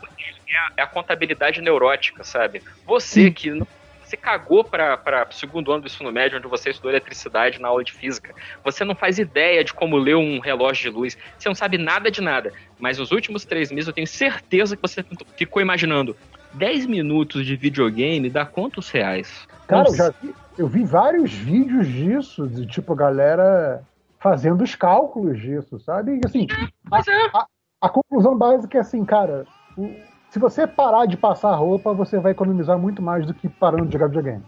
É 0.48 0.56
a, 0.56 0.72
é 0.78 0.82
a, 0.82 0.86
contabilidade 0.86 1.60
neurótica, 1.60 2.24
sabe? 2.24 2.62
Você 2.84 3.26
Sim. 3.26 3.32
que 3.32 3.50
não 3.50 3.66
você 4.10 4.16
cagou 4.16 4.64
para 4.64 5.28
o 5.30 5.32
segundo 5.32 5.70
ano 5.70 5.82
do 5.82 5.86
ensino 5.86 6.10
médio, 6.10 6.36
onde 6.36 6.48
você 6.48 6.70
estudou 6.70 6.90
eletricidade 6.90 7.60
na 7.60 7.68
aula 7.68 7.84
de 7.84 7.92
física. 7.92 8.34
Você 8.64 8.84
não 8.84 8.96
faz 8.96 9.20
ideia 9.20 9.62
de 9.62 9.72
como 9.72 9.96
ler 9.96 10.16
um 10.16 10.40
relógio 10.40 10.90
de 10.90 10.98
luz. 10.98 11.18
Você 11.38 11.48
não 11.48 11.54
sabe 11.54 11.78
nada 11.78 12.10
de 12.10 12.20
nada. 12.20 12.52
Mas 12.76 12.98
os 12.98 13.12
últimos 13.12 13.44
três 13.44 13.70
meses 13.70 13.86
eu 13.86 13.92
tenho 13.92 14.08
certeza 14.08 14.74
que 14.74 14.82
você 14.82 15.04
ficou 15.36 15.62
imaginando. 15.62 16.16
10 16.54 16.86
minutos 16.86 17.46
de 17.46 17.56
videogame 17.56 18.30
dá 18.30 18.44
quantos 18.44 18.90
reais? 18.90 19.46
Cara, 19.66 19.88
eu 19.88 19.94
já 19.94 20.10
vi, 20.10 20.34
eu 20.58 20.68
vi 20.68 20.84
vários 20.84 21.32
vídeos 21.32 21.86
disso, 21.86 22.46
de 22.48 22.66
tipo, 22.66 22.94
galera 22.94 23.82
fazendo 24.18 24.62
os 24.62 24.74
cálculos 24.74 25.40
disso, 25.40 25.78
sabe? 25.80 26.16
E, 26.16 26.20
assim, 26.26 26.46
a, 26.90 26.98
é. 26.98 27.30
a, 27.34 27.46
a, 27.80 27.88
conclusão 27.88 28.36
básica 28.36 28.78
é 28.78 28.80
assim, 28.80 29.04
cara, 29.04 29.46
o, 29.76 29.94
se 30.28 30.38
você 30.38 30.66
parar 30.66 31.06
de 31.06 31.16
passar 31.16 31.54
roupa, 31.54 31.92
você 31.94 32.18
vai 32.18 32.32
economizar 32.32 32.78
muito 32.78 33.00
mais 33.00 33.26
do 33.26 33.32
que 33.32 33.48
parando 33.48 33.86
de 33.86 33.92
jogar 33.92 34.08
videogame. 34.08 34.44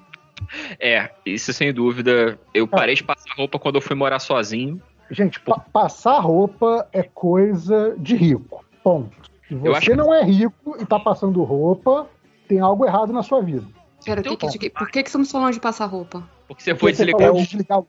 É, 0.78 1.10
isso 1.24 1.52
sem 1.52 1.72
dúvida. 1.72 2.38
Eu 2.52 2.66
parei 2.66 2.94
de 2.94 3.04
passar 3.04 3.32
roupa 3.36 3.58
quando 3.58 3.76
eu 3.76 3.80
fui 3.80 3.96
morar 3.96 4.18
sozinho. 4.18 4.80
Gente, 5.10 5.40
pa 5.40 5.58
passar 5.58 6.18
roupa 6.18 6.88
é 6.92 7.02
coisa 7.02 7.94
de 7.98 8.16
rico. 8.16 8.64
Ponto. 8.82 9.31
Se 9.60 9.68
você 9.68 9.96
não 9.96 10.12
é 10.12 10.22
rico 10.22 10.76
e 10.80 10.86
tá 10.86 10.98
passando 10.98 11.42
roupa, 11.42 12.06
tem 12.48 12.60
algo 12.60 12.84
errado 12.84 13.12
na 13.12 13.22
sua 13.22 13.40
vida. 13.40 13.66
Pera, 14.04 14.22
que, 14.22 14.36
que, 14.36 14.70
por 14.70 14.90
que, 14.90 15.02
que 15.02 15.08
estamos 15.08 15.30
falando 15.30 15.52
de 15.52 15.60
passar 15.60 15.86
roupa? 15.86 16.22
Porque 16.48 16.62
você 16.62 16.74
foi 16.74 16.92
desligar, 16.92 17.30
o... 17.30 17.36
desligar 17.36 17.78
o 17.78 17.86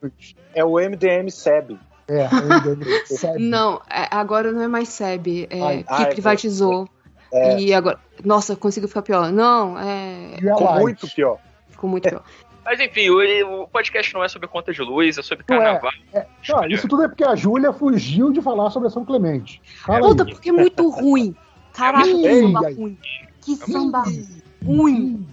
É 0.53 0.64
o 0.64 0.76
MDM 0.76 1.30
SEB. 1.30 1.77
É, 2.07 2.27
o 2.27 2.76
MDM 2.76 3.06
SEB. 3.07 3.40
Não, 3.40 3.81
é, 3.90 4.07
agora 4.11 4.52
não 4.52 4.61
é 4.61 4.68
mais 4.68 4.90
SEB. 4.90 5.48
É, 5.49 5.61
ai, 5.61 5.84
que 5.84 5.85
ai, 5.90 6.10
privatizou. 6.14 6.88
É. 7.31 7.60
E 7.60 7.73
agora. 7.73 7.99
Nossa, 8.23 8.56
consigo 8.56 8.88
ficar 8.88 9.02
pior. 9.02 9.31
Não, 9.31 9.77
é. 9.80 10.35
Ficou 10.38 10.73
muito 10.80 11.07
pior. 11.10 11.40
Ficou 11.69 11.90
muito 11.90 12.07
pior. 12.07 12.23
Mas 12.64 12.80
enfim, 12.80 13.10
o, 13.10 13.64
o, 13.64 13.68
podcast 13.68 14.14
não 14.14 14.23
é 14.23 14.30
sobre 14.30 14.48
conta 14.48 14.72
de 14.72 14.81
luz, 14.81 15.18
é 15.18 15.22
sobre 15.22 15.44
carnaval. 15.44 15.91
É, 16.14 16.19
é. 16.19 16.27
Não, 16.48 16.65
isso 16.68 16.88
tudo 16.88 17.03
é 17.03 17.10
porque 17.10 17.23
a 17.23 17.35
Júlia 17.35 17.73
fugiu 17.73 18.31
de 18.31 18.41
falar 18.41 18.69
sobre 18.69 18.90
São 18.90 19.03
Clemente. 19.03 19.61
Fala 19.85 20.15
porque 20.15 20.49
é 20.49 20.53
muito 20.53 20.90
ruim. 20.90 21.35
Caraca, 21.74 22.06
que 22.06 22.41
samba 22.41 22.60
ruim. 22.72 22.98
Que 23.41 23.56
samba 23.56 24.04
ruim. 24.66 25.28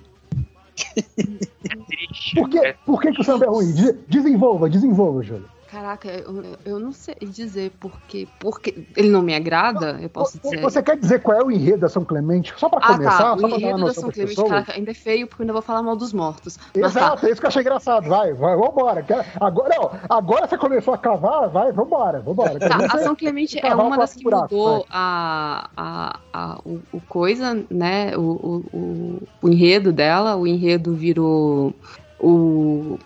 É 0.97 1.77
triste. 1.87 2.35
Por 2.35 2.49
que, 2.49 2.59
É 2.59 2.73
por 2.87 3.01
que, 3.01 3.13
que 3.13 3.21
o 3.21 3.25
samba 3.25 3.45
é 3.45 3.49
ruim? 3.49 3.73
De- 3.73 3.93
Desenvolva, 4.09 4.69
desenvolva, 4.69 5.23
Júlio. 5.23 5.49
Caraca, 5.71 6.09
eu, 6.09 6.57
eu 6.65 6.81
não 6.81 6.91
sei 6.91 7.15
dizer 7.23 7.71
porque. 7.79 8.27
Porque 8.41 8.87
ele 8.97 9.09
não 9.09 9.23
me 9.23 9.33
agrada, 9.37 10.01
eu 10.03 10.09
posso 10.11 10.41
dizer. 10.41 10.61
Você 10.61 10.83
quer 10.83 10.97
dizer 10.99 11.23
qual 11.23 11.39
é 11.39 11.45
o 11.45 11.51
enredo 11.51 11.79
da 11.83 11.89
São 11.89 12.05
Clemente? 12.05 12.53
Só 12.57 12.69
pra 12.69 12.81
Ah, 12.83 12.87
começar, 12.95 13.17
tá. 13.19 13.19
só 13.19 13.35
O 13.35 13.39
pra 13.39 13.49
dar 13.51 13.55
uma 13.55 13.57
enredo 13.57 13.85
da 13.85 13.95
São 13.95 14.11
Clemente, 14.11 14.35
pessoas. 14.35 14.49
caraca, 14.49 14.73
ainda 14.73 14.91
é 14.91 14.95
feio 14.95 15.29
porque 15.29 15.43
eu 15.43 15.45
ainda 15.45 15.53
vou 15.53 15.63
falar 15.63 15.83
mal 15.83 15.95
dos 15.95 16.13
mortos. 16.13 16.59
Mas 16.75 16.93
tá. 16.93 17.01
Exato, 17.01 17.27
é 17.27 17.31
isso 17.31 17.41
que 17.41 17.47
eu 17.47 17.49
achei 17.49 17.63
engraçado. 17.63 18.09
Vai, 18.09 18.33
vai, 18.33 18.57
vambora. 18.57 19.07
Agora, 19.41 19.77
não, 19.77 19.91
agora 20.09 20.49
você 20.49 20.59
começou 20.59 20.93
a 20.93 20.99
cavar, 20.99 21.49
vai, 21.49 21.71
vambora, 21.71 22.21
vambora. 22.21 22.59
Tá, 22.59 22.77
a 22.91 22.99
São 22.99 23.15
Clemente 23.15 23.65
é 23.65 23.73
uma 23.73 23.97
das 23.97 24.15
que 24.15 24.25
buraco, 24.25 24.53
mudou 24.53 24.87
a, 24.91 25.71
a, 25.77 26.19
a, 26.33 26.59
o, 26.65 26.81
o 26.93 27.01
coisa, 27.03 27.65
né? 27.71 28.17
O, 28.17 28.21
o, 28.21 28.65
o, 28.77 29.23
o 29.43 29.49
enredo 29.49 29.93
dela. 29.93 30.35
O 30.35 30.49
enredo 30.49 30.95
virou 30.95 31.73
o, 32.19 32.99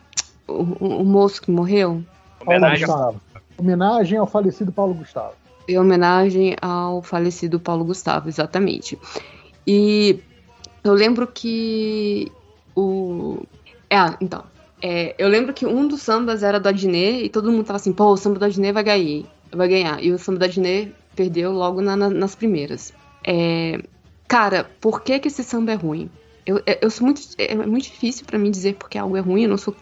o, 0.48 0.54
o 0.80 1.04
moço 1.04 1.42
que 1.42 1.50
morreu. 1.50 2.02
Paulo 2.44 2.58
Homenagem 2.60 2.86
Gustavo. 2.86 3.20
Homenagem 3.56 4.18
ao 4.18 4.26
falecido 4.26 4.72
Paulo 4.72 4.94
Gustavo. 4.94 5.32
Em 5.66 5.78
homenagem 5.78 6.56
ao 6.60 7.02
falecido 7.02 7.58
Paulo 7.58 7.84
Gustavo, 7.84 8.28
exatamente. 8.28 8.98
E 9.66 10.20
eu 10.82 10.92
lembro 10.92 11.26
que 11.26 12.30
o. 12.76 13.42
É, 13.88 13.96
então. 14.20 14.44
é, 14.82 15.14
eu 15.18 15.28
lembro 15.28 15.54
que 15.54 15.64
um 15.66 15.86
dos 15.88 16.02
sambas 16.02 16.42
era 16.42 16.58
do 16.60 16.68
Adnet 16.68 17.24
e 17.24 17.28
todo 17.28 17.50
mundo 17.50 17.64
tava 17.64 17.76
assim, 17.76 17.92
pô, 17.92 18.06
o 18.06 18.16
samba 18.16 18.38
do 18.38 18.44
Adnet 18.44 18.72
vai 18.72 18.82
ganhar. 18.84 19.24
Vai 19.52 19.68
ganhar. 19.68 20.02
E 20.02 20.10
o 20.12 20.18
samba 20.18 20.40
do 20.40 20.44
Adnet 20.44 20.92
perdeu 21.14 21.52
logo 21.52 21.80
na- 21.80 21.96
na- 21.96 22.10
nas 22.10 22.34
primeiras. 22.34 22.92
É, 23.26 23.80
cara, 24.28 24.68
por 24.80 25.00
que, 25.02 25.18
que 25.18 25.28
esse 25.28 25.42
samba 25.44 25.72
é 25.72 25.76
ruim? 25.76 26.10
Eu, 26.44 26.56
eu- 26.66 26.78
eu 26.82 26.90
sou 26.90 27.06
muito. 27.06 27.22
É 27.38 27.54
muito 27.54 27.84
difícil 27.84 28.26
pra 28.26 28.38
mim 28.38 28.50
dizer 28.50 28.74
porque 28.74 28.98
algo 28.98 29.16
é 29.16 29.20
ruim, 29.20 29.44
eu 29.44 29.48
não 29.48 29.56
sou 29.56 29.74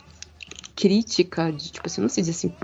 crítica 0.75 1.53
de, 1.53 1.73
tipo 1.73 1.87
assim, 1.87 2.01
não 2.01 2.09
sei 2.09 2.23
dizer 2.23 2.33
assim. 2.33 2.55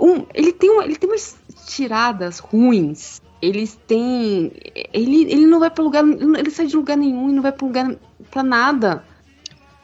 Um, 0.00 0.26
ele, 0.34 0.52
tem 0.52 0.70
uma, 0.70 0.84
ele 0.84 0.96
tem 0.96 1.08
umas 1.08 1.36
tiradas 1.66 2.38
ruins. 2.38 3.20
Eles 3.40 3.78
têm. 3.86 4.52
Ele, 4.92 5.22
ele 5.30 5.46
não 5.46 5.60
vai 5.60 5.70
pra 5.70 5.82
lugar. 5.82 6.04
Ele 6.04 6.50
sai 6.50 6.66
de 6.66 6.76
lugar 6.76 6.96
nenhum 6.96 7.30
e 7.30 7.32
não 7.32 7.42
vai 7.42 7.52
pra 7.52 7.66
lugar 7.66 7.96
pra 8.30 8.42
nada. 8.42 9.04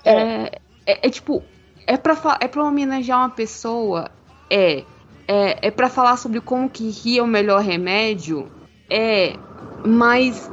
É, 0.04 0.60
é, 0.86 1.06
é 1.06 1.10
tipo. 1.10 1.42
É 1.86 1.96
pra, 1.96 2.38
é 2.40 2.48
pra 2.48 2.64
homenagear 2.64 3.18
uma 3.18 3.30
pessoa? 3.30 4.10
É. 4.50 4.84
É, 5.28 5.68
é 5.68 5.70
pra 5.70 5.88
falar 5.88 6.16
sobre 6.16 6.40
como 6.40 6.68
que 6.68 6.90
rir 6.90 7.18
é 7.18 7.22
o 7.22 7.26
melhor 7.26 7.62
remédio? 7.62 8.50
É. 8.90 9.34
Mas. 9.84 10.50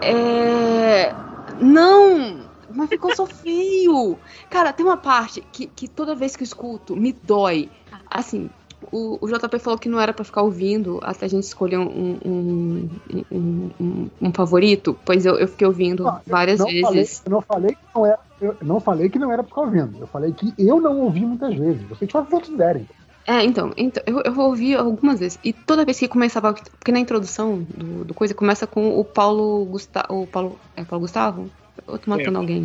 É. 0.00 1.12
Não! 1.60 2.47
Mas 2.78 2.88
ficou 2.88 3.14
só 3.14 3.26
feio! 3.26 4.16
Cara, 4.48 4.72
tem 4.72 4.86
uma 4.86 4.96
parte 4.96 5.40
que, 5.52 5.66
que 5.66 5.88
toda 5.88 6.14
vez 6.14 6.36
que 6.36 6.42
eu 6.42 6.46
escuto 6.46 6.94
me 6.96 7.12
dói. 7.12 7.68
Assim, 8.08 8.48
o, 8.92 9.18
o 9.20 9.26
JP 9.28 9.58
falou 9.58 9.76
que 9.78 9.88
não 9.88 9.98
era 10.00 10.12
pra 10.12 10.24
ficar 10.24 10.42
ouvindo 10.42 11.00
até 11.02 11.26
a 11.26 11.28
gente 11.28 11.42
escolher 11.42 11.78
um, 11.78 12.16
um, 12.24 12.88
um, 13.32 13.70
um- 13.80 14.10
um 14.22 14.32
favorito. 14.32 14.96
Pois 15.04 15.26
eu, 15.26 15.34
eu 15.38 15.48
fiquei 15.48 15.66
ouvindo 15.66 16.04
várias 16.26 16.60
vezes. 16.92 17.20
Falei, 17.26 17.26
eu 17.26 17.30
não 17.32 17.42
falei 17.42 17.70
que 17.74 17.78
não 17.94 18.06
era. 18.06 18.18
Eu 18.40 18.56
não 18.62 18.80
falei 18.80 19.08
que 19.08 19.18
não 19.18 19.32
era 19.32 19.42
pra 19.42 19.48
ficar 19.48 19.60
ouvindo. 19.62 19.98
Eu 20.00 20.06
falei 20.06 20.32
que 20.32 20.54
eu 20.56 20.80
não 20.80 21.00
ouvi 21.00 21.26
muitas 21.26 21.54
vezes. 21.56 21.82
Vocês 21.88 22.08
só 22.10 22.22
considerem. 22.22 22.86
É, 23.26 23.44
então, 23.44 23.72
então 23.76 24.02
eu, 24.06 24.22
eu 24.24 24.38
ouvi 24.38 24.74
algumas 24.74 25.18
vezes. 25.18 25.38
E 25.42 25.52
toda 25.52 25.84
vez 25.84 25.98
que 25.98 26.06
começava. 26.06 26.52
Porque 26.54 26.92
na 26.92 27.00
introdução 27.00 27.58
do, 27.76 28.04
do 28.04 28.14
coisa 28.14 28.32
começa 28.34 28.66
com 28.66 28.96
o 28.98 29.04
Paulo 29.04 29.64
Gustavo. 29.66 30.22
O 30.22 30.26
Paulo. 30.26 30.58
É 30.76 30.84
Paulo 30.84 31.02
Gustavo? 31.02 31.50
Eu 31.86 31.98
tô 31.98 32.10
matando 32.10 32.30
Sim. 32.30 32.36
alguém. 32.36 32.64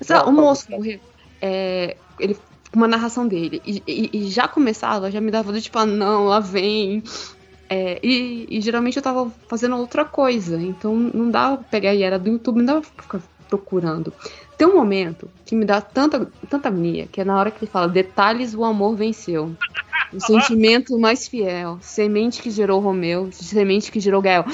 Sei 0.00 0.16
lá, 0.16 0.22
Não, 0.24 0.30
o 0.30 0.32
moço 0.32 0.70
morreu. 0.70 1.00
É, 1.40 1.98
ele, 2.18 2.38
uma 2.74 2.88
narração 2.88 3.26
dele. 3.28 3.60
E, 3.64 3.82
e- 3.86 4.10
e 4.26 4.30
já 4.30 4.48
começava, 4.48 5.10
já 5.10 5.20
me 5.20 5.30
dava 5.30 5.52
do 5.52 5.60
tipo, 5.60 5.78
ah, 5.78 5.86
não, 5.86 6.24
lá 6.26 6.40
vem. 6.40 7.02
É, 7.68 7.98
e, 8.06 8.46
e 8.48 8.60
geralmente 8.60 8.96
eu 8.96 9.02
tava 9.02 9.32
fazendo 9.48 9.76
outra 9.76 10.04
coisa. 10.04 10.60
Então 10.60 10.94
não 10.94 11.30
dava 11.30 11.56
pra 11.58 11.64
pegar 11.66 11.94
e 11.94 12.02
era 12.02 12.18
do 12.18 12.30
YouTube, 12.30 12.58
não 12.58 12.64
dava 12.66 12.80
pra 12.82 13.02
ficar 13.02 13.22
procurando. 13.48 14.12
Tem 14.56 14.66
um 14.66 14.74
momento 14.74 15.30
que 15.44 15.54
me 15.54 15.64
dá 15.64 15.80
tanta, 15.80 16.32
tanta 16.48 16.68
agonia, 16.68 17.06
que 17.06 17.20
é 17.20 17.24
na 17.24 17.38
hora 17.38 17.50
que 17.50 17.64
ele 17.64 17.70
fala: 17.70 17.88
detalhes, 17.88 18.54
o 18.54 18.64
amor 18.64 18.94
venceu. 18.96 19.54
O 20.14 20.20
sentimento 20.20 20.98
mais 20.98 21.26
fiel, 21.26 21.78
semente 21.80 22.40
que 22.40 22.50
gerou 22.50 22.80
Romeu, 22.80 23.30
semente 23.32 23.90
que 23.90 23.98
gerou 24.00 24.22
Gael. 24.22 24.44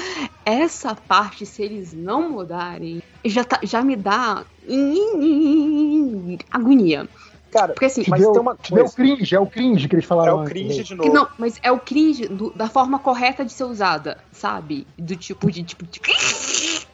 Essa 0.45 0.95
parte, 0.95 1.45
se 1.45 1.61
eles 1.61 1.93
não 1.93 2.29
mudarem, 2.31 3.01
já, 3.25 3.43
tá- 3.43 3.59
já 3.63 3.83
me 3.83 3.95
dá 3.95 4.43
agonia. 6.49 7.07
Cara, 7.51 7.73
Porque 7.73 7.85
assim, 7.85 8.03
Mas 8.07 8.21
deu, 8.21 8.31
tem 8.31 8.41
uma 8.41 8.55
te 8.55 8.73
deu 8.73 8.83
coisa. 8.85 8.95
cringe, 8.95 9.35
é 9.35 9.39
o 9.39 9.45
cringe 9.45 9.87
que 9.89 9.95
eles 9.95 10.05
é 10.05 10.07
falaram. 10.07 10.37
o 10.37 10.39
antes, 10.39 10.51
cringe 10.53 10.77
né? 10.77 10.83
de 10.83 10.95
novo. 10.95 11.13
não, 11.13 11.27
mas 11.37 11.59
é 11.61 11.69
o 11.71 11.79
cringe 11.79 12.27
do- 12.29 12.51
da 12.51 12.69
forma 12.69 12.97
correta 12.97 13.43
de 13.43 13.51
ser 13.51 13.65
usada, 13.65 14.17
sabe? 14.31 14.87
Do 14.97 15.15
tipo 15.17 15.51
de 15.51 15.61
tipo 15.61 15.85
de... 15.85 15.99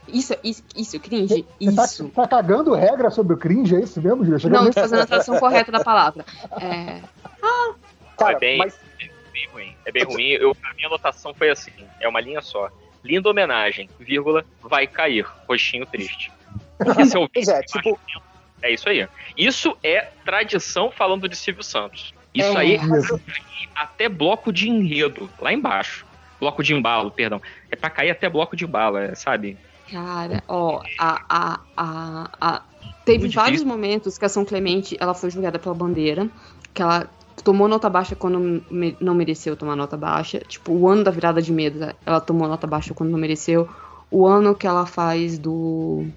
Isso, 0.07 0.33
isso, 0.43 0.63
isso, 0.75 0.99
cringe, 0.99 1.45
Você 1.61 1.75
tá, 1.75 1.83
isso. 1.85 2.09
tá 2.09 2.27
cagando 2.27 2.73
regra 2.73 3.11
sobre 3.11 3.35
o 3.35 3.37
cringe, 3.37 3.75
é 3.75 3.81
isso 3.81 4.01
mesmo, 4.01 4.25
Júlio? 4.25 4.49
Não, 4.49 4.65
tô 4.65 4.73
fazendo 4.73 5.01
a 5.01 5.05
tradução 5.05 5.37
correta 5.37 5.71
da 5.71 5.83
palavra. 5.83 6.25
É, 6.59 7.01
Cara, 8.17 8.33
É 8.33 8.39
bem- 8.39 8.57
mas 8.57 8.79
bem 9.31 9.47
ruim. 9.51 9.75
É 9.85 9.91
bem 9.91 10.03
ruim. 10.03 10.27
Eu, 10.31 10.55
a 10.63 10.73
minha 10.73 10.87
anotação 10.87 11.33
foi 11.33 11.49
assim: 11.49 11.71
é 11.99 12.07
uma 12.07 12.19
linha 12.21 12.41
só. 12.41 12.69
Linda 13.03 13.29
homenagem, 13.29 13.89
vírgula, 13.99 14.43
vai 14.61 14.87
cair. 14.87 15.25
Rostinho 15.47 15.85
triste. 15.85 16.31
Porque 16.77 17.05
se 17.05 17.15
eu 17.15 17.27
Pois 17.33 17.47
é, 17.47 17.61
tipo- 17.61 17.99
É 18.61 18.71
isso 18.71 18.89
aí. 18.89 19.07
Isso 19.37 19.77
é 19.83 20.09
tradição 20.25 20.89
falando 20.91 21.29
de 21.29 21.35
Silvio 21.35 21.63
Santos. 21.63 22.13
Isso 22.33 22.57
É. 22.57 22.57
aí 22.57 22.75
Isso. 22.75 23.21
até 23.75 24.09
bloco 24.09 24.51
de 24.51 24.67
enredo, 24.69 25.29
lá 25.39 25.53
embaixo. 25.53 26.05
Bloco 26.39 26.63
de 26.63 26.73
embalo, 26.73 27.09
perdão. 27.11 27.41
É 27.71 27.75
pra 27.75 27.89
cair 27.89 28.09
até 28.11 28.27
bloco 28.29 28.55
de 28.55 28.65
embalo, 28.65 28.97
é, 28.97 29.13
sabe? 29.15 29.57
Cara, 29.91 30.43
ó, 30.47 30.81
a, 30.99 31.21
a, 31.29 31.59
a, 31.77 32.29
a- 32.41 32.61
teve 33.05 33.19
Muito 33.19 33.33
vários 33.35 33.59
difícil. 33.61 33.67
momentos 33.77 34.17
que 34.17 34.25
a 34.25 34.29
São 34.29 34.43
Clemente 34.43 34.97
ela 34.99 35.13
foi 35.13 35.29
julgada 35.31 35.57
pela 35.57 35.73
bandeira, 35.73 36.27
que 36.73 36.81
ela 36.81 37.07
tomou 37.43 37.67
nota 37.67 37.89
baixa 37.89 38.15
quando 38.15 38.63
não 38.99 39.13
mereceu 39.15 39.55
tomar 39.55 39.75
nota 39.75 39.97
baixa. 39.97 40.39
Tipo, 40.39 40.73
o 40.73 40.87
ano 40.87 41.03
da 41.03 41.11
virada 41.11 41.41
de 41.41 41.51
medo, 41.51 41.79
ela 42.05 42.19
tomou 42.21 42.47
nota 42.47 42.67
baixa 42.67 42.93
quando 42.93 43.11
não 43.11 43.19
mereceu. 43.19 43.69
O 44.09 44.25
ano 44.27 44.55
que 44.55 44.67
ela 44.67 44.85
faz 44.85 45.37
do. 45.37 46.07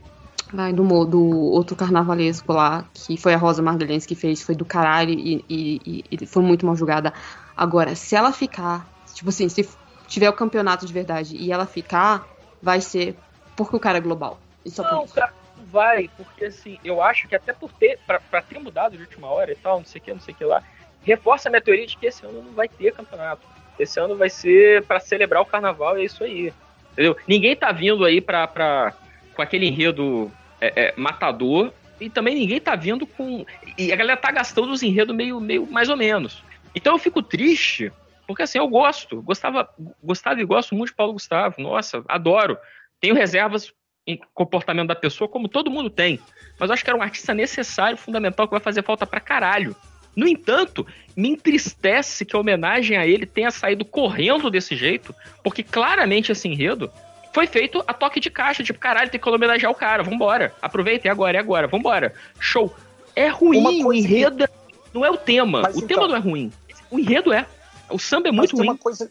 Ai, 0.52 0.72
do, 0.72 0.82
do 1.04 1.22
outro 1.22 1.76
carnavalesco 1.76 2.52
lá, 2.52 2.88
que 2.92 3.16
foi 3.16 3.34
a 3.34 3.36
Rosa 3.36 3.62
Margalhães 3.62 4.04
que 4.04 4.16
fez, 4.16 4.42
foi 4.42 4.54
do 4.56 4.64
caralho 4.64 5.12
e, 5.12 5.44
e- 5.48 6.04
e- 6.10 6.26
foi 6.26 6.42
muito 6.42 6.66
mal 6.66 6.74
julgada. 6.74 7.12
Agora, 7.56 7.94
se 7.94 8.16
ela 8.16 8.32
ficar, 8.32 8.90
tipo 9.14 9.28
assim, 9.28 9.48
se 9.48 9.68
tiver 10.08 10.28
o 10.28 10.32
campeonato 10.32 10.86
de 10.86 10.92
verdade 10.92 11.36
e 11.36 11.52
ela 11.52 11.66
ficar, 11.66 12.26
vai 12.60 12.80
ser 12.80 13.16
porque 13.54 13.76
o 13.76 13.80
cara 13.80 13.98
é 13.98 14.00
global. 14.00 14.40
E 14.64 14.70
só 14.70 14.82
por 14.82 14.92
Não, 14.92 15.04
isso. 15.04 15.14
cara, 15.14 15.32
não 15.56 15.64
vai, 15.66 16.08
porque 16.16 16.46
assim, 16.46 16.78
eu 16.82 17.00
acho 17.00 17.28
que 17.28 17.34
até 17.36 17.52
por 17.52 17.72
ter, 17.72 18.00
pra, 18.06 18.18
pra 18.18 18.42
ter 18.42 18.58
mudado 18.58 18.96
de 18.96 19.02
última 19.02 19.28
hora 19.28 19.52
e 19.52 19.56
tal, 19.56 19.78
não 19.78 19.84
sei 19.84 20.00
o 20.00 20.02
que, 20.02 20.12
não 20.12 20.20
sei 20.20 20.34
o 20.34 20.36
que 20.36 20.44
lá, 20.44 20.64
reforça 21.02 21.48
a 21.48 21.50
minha 21.50 21.62
teoria 21.62 21.86
de 21.86 21.96
que 21.96 22.06
esse 22.06 22.24
ano 22.24 22.42
não 22.42 22.52
vai 22.52 22.68
ter 22.68 22.92
campeonato. 22.92 23.42
Esse 23.78 23.98
ano 23.98 24.16
vai 24.16 24.28
ser 24.28 24.84
pra 24.84 25.00
celebrar 25.00 25.42
o 25.42 25.46
carnaval 25.46 25.98
e 25.98 26.02
é 26.02 26.04
isso 26.04 26.22
aí. 26.22 26.52
Entendeu? 26.92 27.16
Ninguém 27.26 27.56
tá 27.56 27.72
vindo 27.72 28.04
aí 28.04 28.20
pra, 28.20 28.46
pra, 28.46 28.92
com 29.34 29.42
aquele 29.42 29.66
enredo 29.66 30.30
é, 30.60 30.88
é, 30.88 30.94
matador 30.96 31.72
e 32.00 32.10
também 32.10 32.34
ninguém 32.34 32.60
tá 32.60 32.74
vindo 32.74 33.06
com. 33.06 33.44
E 33.78 33.92
a 33.92 33.96
galera 33.96 34.18
tá 34.18 34.30
gastando 34.30 34.72
os 34.72 34.82
enredos 34.82 35.14
meio, 35.14 35.40
meio 35.40 35.66
mais 35.66 35.88
ou 35.88 35.96
menos. 35.96 36.42
Então 36.74 36.94
eu 36.94 36.98
fico 36.98 37.22
triste, 37.22 37.92
porque 38.26 38.42
assim, 38.42 38.58
eu 38.58 38.68
gosto. 38.68 39.22
Gostava, 39.22 39.68
gostava 40.02 40.40
e 40.40 40.44
gosto 40.44 40.74
muito 40.74 40.90
de 40.90 40.96
Paulo 40.96 41.14
Gustavo. 41.14 41.56
Nossa, 41.58 42.04
adoro. 42.08 42.58
Tenho 43.00 43.14
reservas 43.14 43.72
em 44.06 44.20
comportamento 44.34 44.88
da 44.88 44.94
pessoa, 44.94 45.28
como 45.28 45.48
todo 45.48 45.70
mundo 45.70 45.90
tem. 45.90 46.18
Mas 46.58 46.68
eu 46.68 46.74
acho 46.74 46.84
que 46.84 46.90
era 46.90 46.98
um 46.98 47.02
artista 47.02 47.32
necessário, 47.32 47.96
fundamental, 47.96 48.46
que 48.46 48.52
vai 48.52 48.60
fazer 48.60 48.82
falta 48.82 49.06
pra 49.06 49.20
caralho. 49.20 49.74
No 50.14 50.26
entanto, 50.26 50.86
me 51.16 51.30
entristece 51.30 52.24
que 52.24 52.34
a 52.34 52.38
homenagem 52.38 52.96
a 52.96 53.06
ele 53.06 53.26
tenha 53.26 53.50
saído 53.50 53.84
correndo 53.84 54.50
desse 54.50 54.74
jeito, 54.76 55.14
porque 55.42 55.62
claramente 55.62 56.32
esse 56.32 56.48
enredo 56.48 56.90
foi 57.32 57.46
feito 57.46 57.82
a 57.86 57.94
toque 57.94 58.18
de 58.18 58.28
caixa, 58.28 58.62
tipo, 58.62 58.78
caralho, 58.78 59.08
tem 59.10 59.20
que 59.20 59.28
homenagear 59.28 59.70
o 59.70 59.74
cara, 59.74 60.02
vambora. 60.02 60.52
Aproveita, 60.60 61.06
é 61.06 61.10
agora, 61.10 61.36
é 61.36 61.40
agora, 61.40 61.68
vambora. 61.68 62.12
Show. 62.40 62.74
É 63.14 63.28
ruim, 63.28 63.60
o 63.60 63.82
coisa 63.84 63.92
que- 63.92 63.98
enredo 64.14 64.48
não 64.92 65.04
é 65.04 65.10
o 65.10 65.16
tema. 65.16 65.62
Mas 65.62 65.76
o 65.76 65.78
então- 65.78 65.88
tema 65.88 66.08
não 66.08 66.16
é 66.16 66.18
ruim. 66.18 66.52
O 66.90 66.98
enredo 66.98 67.32
é. 67.32 67.46
O 67.88 67.98
samba 67.98 68.28
é 68.28 68.32
muito 68.32 68.56
ruim. 68.56 68.66
uma 68.68 68.76
coisa, 68.76 69.10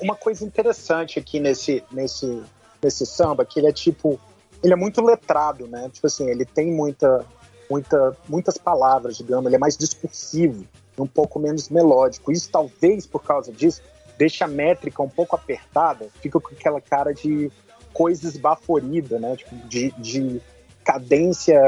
uma 0.00 0.14
coisa 0.14 0.44
interessante 0.44 1.18
aqui 1.18 1.40
nesse, 1.40 1.82
nesse, 1.90 2.42
nesse 2.82 3.04
samba, 3.06 3.44
que 3.44 3.58
ele 3.60 3.66
é 3.68 3.72
tipo. 3.72 4.18
Ele 4.62 4.72
é 4.72 4.76
muito 4.76 5.00
letrado, 5.02 5.66
né? 5.66 5.88
Tipo 5.92 6.06
assim, 6.08 6.28
ele 6.28 6.44
tem 6.44 6.70
muita, 6.72 7.24
muita, 7.70 8.16
muitas 8.28 8.56
palavras, 8.56 9.16
digamos, 9.16 9.46
ele 9.46 9.56
é 9.56 9.58
mais 9.58 9.76
discursivo, 9.76 10.64
um 10.98 11.06
pouco 11.06 11.38
menos 11.38 11.68
melódico. 11.68 12.32
Isso 12.32 12.50
talvez 12.50 13.06
por 13.06 13.22
causa 13.22 13.52
disso 13.52 13.82
deixa 14.18 14.46
a 14.46 14.48
métrica 14.48 15.02
um 15.02 15.08
pouco 15.08 15.36
apertada, 15.36 16.08
fica 16.20 16.40
com 16.40 16.48
aquela 16.48 16.80
cara 16.80 17.14
de 17.14 17.50
coisa 17.92 18.26
esbaforida, 18.26 19.18
né? 19.18 19.36
Tipo, 19.36 19.56
de, 19.68 19.92
de 19.92 20.42
cadência 20.84 21.60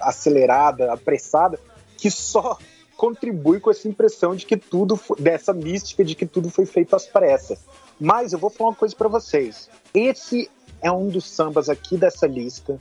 acelerada, 0.00 0.92
apressada, 0.92 1.58
que 1.96 2.10
só 2.10 2.58
contribui 2.96 3.60
com 3.60 3.70
essa 3.70 3.88
impressão 3.88 4.34
de 4.34 4.44
que 4.46 4.56
tudo, 4.56 4.98
dessa 5.18 5.52
mística 5.52 6.04
de 6.04 6.14
que 6.14 6.26
tudo 6.26 6.50
foi 6.50 6.66
feito 6.66 6.96
às 6.96 7.06
pressas. 7.06 7.60
Mas 8.00 8.32
eu 8.32 8.38
vou 8.38 8.50
falar 8.50 8.70
uma 8.70 8.76
coisa 8.76 8.94
para 8.94 9.08
vocês. 9.08 9.68
Esse 9.92 10.50
é 10.82 10.90
um 10.90 11.08
dos 11.08 11.24
sambas 11.28 11.68
aqui 11.68 11.96
dessa 11.96 12.26
lista. 12.26 12.78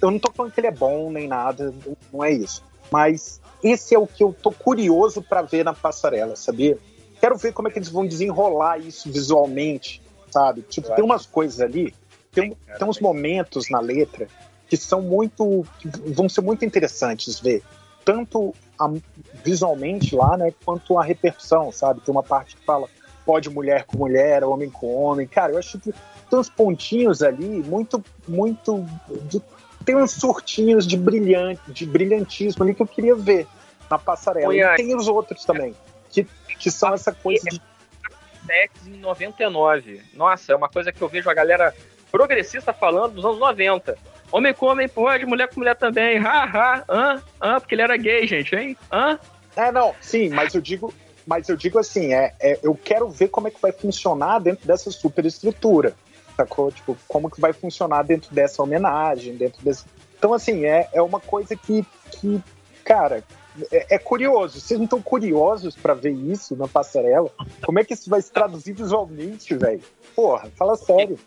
Eu 0.00 0.10
não 0.10 0.18
tô 0.18 0.32
falando 0.32 0.52
que 0.52 0.60
ele 0.60 0.66
é 0.66 0.72
bom 0.72 1.10
nem 1.10 1.28
nada, 1.28 1.72
não 2.12 2.24
é 2.24 2.32
isso. 2.32 2.62
Mas 2.90 3.40
esse 3.62 3.94
é 3.94 3.98
o 3.98 4.06
que 4.06 4.22
eu 4.22 4.32
tô 4.32 4.52
curioso 4.52 5.22
para 5.22 5.42
ver 5.42 5.64
na 5.64 5.72
passarela, 5.72 6.36
sabia? 6.36 6.78
Quero 7.20 7.36
ver 7.36 7.52
como 7.52 7.68
é 7.68 7.70
que 7.70 7.78
eles 7.78 7.88
vão 7.88 8.06
desenrolar 8.06 8.78
isso 8.78 9.10
visualmente, 9.10 10.02
sabe? 10.30 10.62
Tipo, 10.62 10.88
eu 10.88 10.94
tem 10.94 11.04
umas 11.04 11.26
coisas 11.26 11.60
ali, 11.60 11.94
tem, 12.32 12.56
tem 12.78 12.88
uns 12.88 13.00
momentos 13.00 13.70
na 13.70 13.80
letra 13.80 14.28
que 14.68 14.76
são 14.76 15.00
muito. 15.00 15.64
Que 15.78 15.88
vão 15.88 16.28
ser 16.28 16.40
muito 16.40 16.64
interessantes 16.64 17.38
ver. 17.38 17.62
Tanto 18.04 18.52
a, 18.78 18.92
visualmente 19.42 20.14
lá, 20.14 20.36
né, 20.36 20.52
quanto 20.64 20.98
a 20.98 21.04
repercussão, 21.04 21.72
sabe? 21.72 22.00
Tem 22.00 22.12
uma 22.12 22.22
parte 22.22 22.56
que 22.56 22.64
fala 22.64 22.88
pode 23.24 23.48
mulher 23.48 23.84
com 23.84 23.96
mulher, 23.96 24.44
homem 24.44 24.70
com 24.70 24.94
homem. 24.94 25.26
Cara, 25.26 25.52
eu 25.52 25.58
acho 25.58 25.78
que 25.78 25.92
tem 26.28 26.38
uns 26.38 26.48
pontinhos 26.48 27.22
ali 27.22 27.62
muito, 27.62 28.02
muito. 28.28 28.84
De, 29.22 29.40
tem 29.84 29.96
uns 29.96 30.12
surtinhos 30.12 30.86
de 30.86 30.96
brilhante, 30.96 31.60
de 31.68 31.86
brilhantismo 31.86 32.64
ali 32.64 32.74
que 32.74 32.82
eu 32.82 32.86
queria 32.86 33.14
ver 33.14 33.46
na 33.90 33.98
passarela. 33.98 34.54
E 34.54 34.76
tem 34.76 34.94
os 34.96 35.08
outros 35.08 35.44
também, 35.44 35.74
que, 36.10 36.26
que 36.58 36.70
são 36.70 36.94
essa 36.94 37.12
coisa 37.12 37.48
de. 37.50 37.60
Em 38.86 38.98
99. 38.98 40.02
Nossa, 40.12 40.52
é 40.52 40.56
uma 40.56 40.68
coisa 40.68 40.92
que 40.92 41.00
eu 41.00 41.08
vejo 41.08 41.30
a 41.30 41.34
galera 41.34 41.74
progressista 42.12 42.72
falando 42.72 43.14
dos 43.14 43.24
anos 43.24 43.38
90. 43.38 43.96
Homem 44.30 44.52
com 44.52 44.66
homem 44.66 44.88
pode, 44.88 45.24
mulher 45.24 45.48
com 45.48 45.60
mulher 45.60 45.76
também. 45.76 46.18
Ha, 46.18 46.44
ha, 46.44 46.84
hã, 46.88 47.22
hã, 47.40 47.60
porque 47.60 47.74
ele 47.74 47.82
era 47.82 47.96
gay, 47.96 48.26
gente, 48.26 48.54
hein? 48.54 48.76
Hã? 48.92 49.18
É, 49.56 49.72
não, 49.72 49.94
sim, 50.00 50.28
mas 50.28 50.54
eu 50.54 50.60
digo, 50.60 50.92
mas 51.26 51.48
eu 51.48 51.56
digo 51.56 51.78
assim, 51.78 52.12
é, 52.12 52.34
é, 52.40 52.58
eu 52.62 52.74
quero 52.74 53.08
ver 53.08 53.28
como 53.28 53.48
é 53.48 53.50
que 53.50 53.60
vai 53.60 53.72
funcionar 53.72 54.40
dentro 54.40 54.66
dessa 54.66 54.90
superestrutura, 54.90 55.94
sacou? 56.36 56.70
Tipo, 56.70 56.96
como 57.08 57.30
que 57.30 57.40
vai 57.40 57.52
funcionar 57.52 58.02
dentro 58.02 58.34
dessa 58.34 58.62
homenagem, 58.62 59.36
dentro 59.36 59.62
desse... 59.64 59.84
Então, 60.18 60.32
assim, 60.32 60.64
é, 60.64 60.88
é 60.92 61.02
uma 61.02 61.20
coisa 61.20 61.54
que, 61.54 61.84
que 62.12 62.42
cara, 62.84 63.22
é, 63.70 63.94
é 63.96 63.98
curioso. 63.98 64.60
Vocês 64.60 64.78
não 64.78 64.84
estão 64.84 65.02
curiosos 65.02 65.76
para 65.76 65.94
ver 65.94 66.12
isso 66.12 66.56
na 66.56 66.66
passarela? 66.66 67.30
Como 67.64 67.78
é 67.78 67.84
que 67.84 67.94
isso 67.94 68.08
vai 68.08 68.22
se 68.22 68.32
traduzir 68.32 68.72
visualmente, 68.72 69.54
velho? 69.54 69.82
Porra, 70.14 70.50
fala 70.56 70.76
sério 70.76 71.18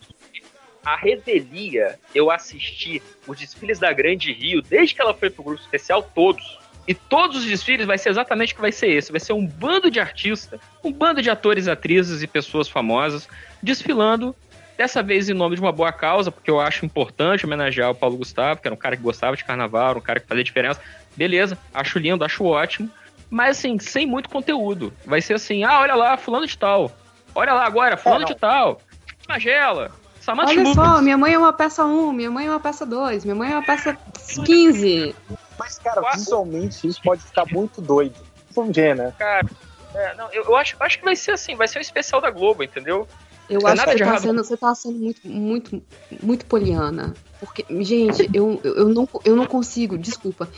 a 0.87 0.95
Revelia, 0.95 1.99
eu 2.15 2.31
assisti 2.31 3.03
os 3.27 3.37
desfiles 3.37 3.77
da 3.77 3.91
Grande 3.91 4.31
Rio, 4.31 4.61
desde 4.61 4.95
que 4.95 5.01
ela 5.01 5.13
foi 5.13 5.29
pro 5.29 5.43
grupo 5.43 5.61
especial, 5.61 6.01
todos. 6.01 6.57
E 6.87 6.93
todos 6.93 7.35
os 7.35 7.45
desfiles 7.45 7.85
vai 7.85 7.97
ser 7.97 8.07
exatamente 8.07 8.53
o 8.53 8.55
que 8.55 8.61
vai 8.61 8.71
ser 8.71 8.87
esse. 8.91 9.11
Vai 9.11 9.19
ser 9.19 9.33
um 9.33 9.45
bando 9.45 9.91
de 9.91 9.99
artistas, 9.99 10.57
um 10.81 10.89
bando 10.89 11.21
de 11.21 11.29
atores, 11.29 11.67
atrizes 11.67 12.23
e 12.23 12.27
pessoas 12.27 12.69
famosas 12.69 13.27
desfilando, 13.61 14.33
dessa 14.77 15.01
vez 15.01 15.27
em 15.27 15.33
nome 15.33 15.55
de 15.55 15.61
uma 15.61 15.71
boa 15.71 15.91
causa, 15.91 16.31
porque 16.31 16.49
eu 16.49 16.59
acho 16.59 16.85
importante 16.85 17.45
homenagear 17.45 17.89
o 17.89 17.95
Paulo 17.95 18.17
Gustavo, 18.17 18.61
que 18.61 18.67
era 18.67 18.73
um 18.73 18.77
cara 18.77 18.95
que 18.95 19.03
gostava 19.03 19.35
de 19.35 19.43
carnaval, 19.43 19.97
um 19.97 20.01
cara 20.01 20.19
que 20.19 20.27
fazia 20.27 20.43
diferença. 20.43 20.79
Beleza, 21.15 21.57
acho 21.73 21.97
lindo, 21.97 22.23
acho 22.23 22.43
ótimo. 22.45 22.89
Mas 23.29 23.57
assim, 23.57 23.77
sem 23.79 24.05
muito 24.05 24.29
conteúdo. 24.29 24.93
Vai 25.05 25.21
ser 25.21 25.33
assim, 25.33 25.63
ah, 25.63 25.79
olha 25.81 25.95
lá, 25.95 26.15
fulano 26.15 26.45
de 26.45 26.57
tal. 26.57 26.91
Olha 27.33 27.53
lá 27.53 27.65
agora, 27.65 27.97
fulano 27.97 28.23
é, 28.23 28.27
de 28.27 28.35
tal. 28.35 28.79
Magela, 29.27 29.91
Olha 30.27 30.73
só, 30.73 31.01
minha 31.01 31.17
mãe 31.17 31.33
é 31.33 31.37
uma 31.37 31.53
peça 31.53 31.85
1, 31.85 32.11
minha 32.11 32.29
mãe 32.29 32.47
é 32.47 32.49
uma 32.49 32.59
peça 32.59 32.85
2, 32.85 33.23
minha 33.23 33.35
mãe 33.35 33.51
é 33.51 33.53
uma 33.55 33.63
peça 33.63 33.97
15. 34.45 35.15
Mas, 35.57 35.79
cara, 35.79 36.01
visualmente 36.11 36.85
isso 36.85 37.01
pode 37.01 37.23
ficar 37.23 37.45
muito 37.45 37.81
doido. 37.81 38.15
Vamos 38.51 38.75
ver, 38.75 38.93
né? 38.93 39.13
Cara, 39.17 39.47
é, 39.95 40.15
não, 40.15 40.29
eu, 40.33 40.43
eu 40.43 40.55
acho, 40.57 40.75
acho 40.81 40.99
que 40.99 41.05
vai 41.05 41.15
ser 41.15 41.31
assim, 41.31 41.55
vai 41.55 41.67
ser 41.67 41.77
um 41.77 41.81
especial 41.81 42.19
da 42.19 42.29
Globo, 42.29 42.61
entendeu? 42.61 43.07
Eu 43.49 43.65
acho 43.65 43.85
que 43.85 43.97
tá 43.97 44.17
sendo, 44.17 44.43
você 44.43 44.57
tá 44.57 44.75
sendo 44.75 44.99
muito, 44.99 45.27
muito, 45.27 45.81
muito 46.21 46.45
poliana. 46.45 47.13
Porque, 47.39 47.65
gente, 47.83 48.29
eu, 48.33 48.59
eu, 48.63 48.89
não, 48.89 49.07
eu 49.23 49.35
não 49.35 49.45
consigo, 49.45 49.97
desculpa. 49.97 50.49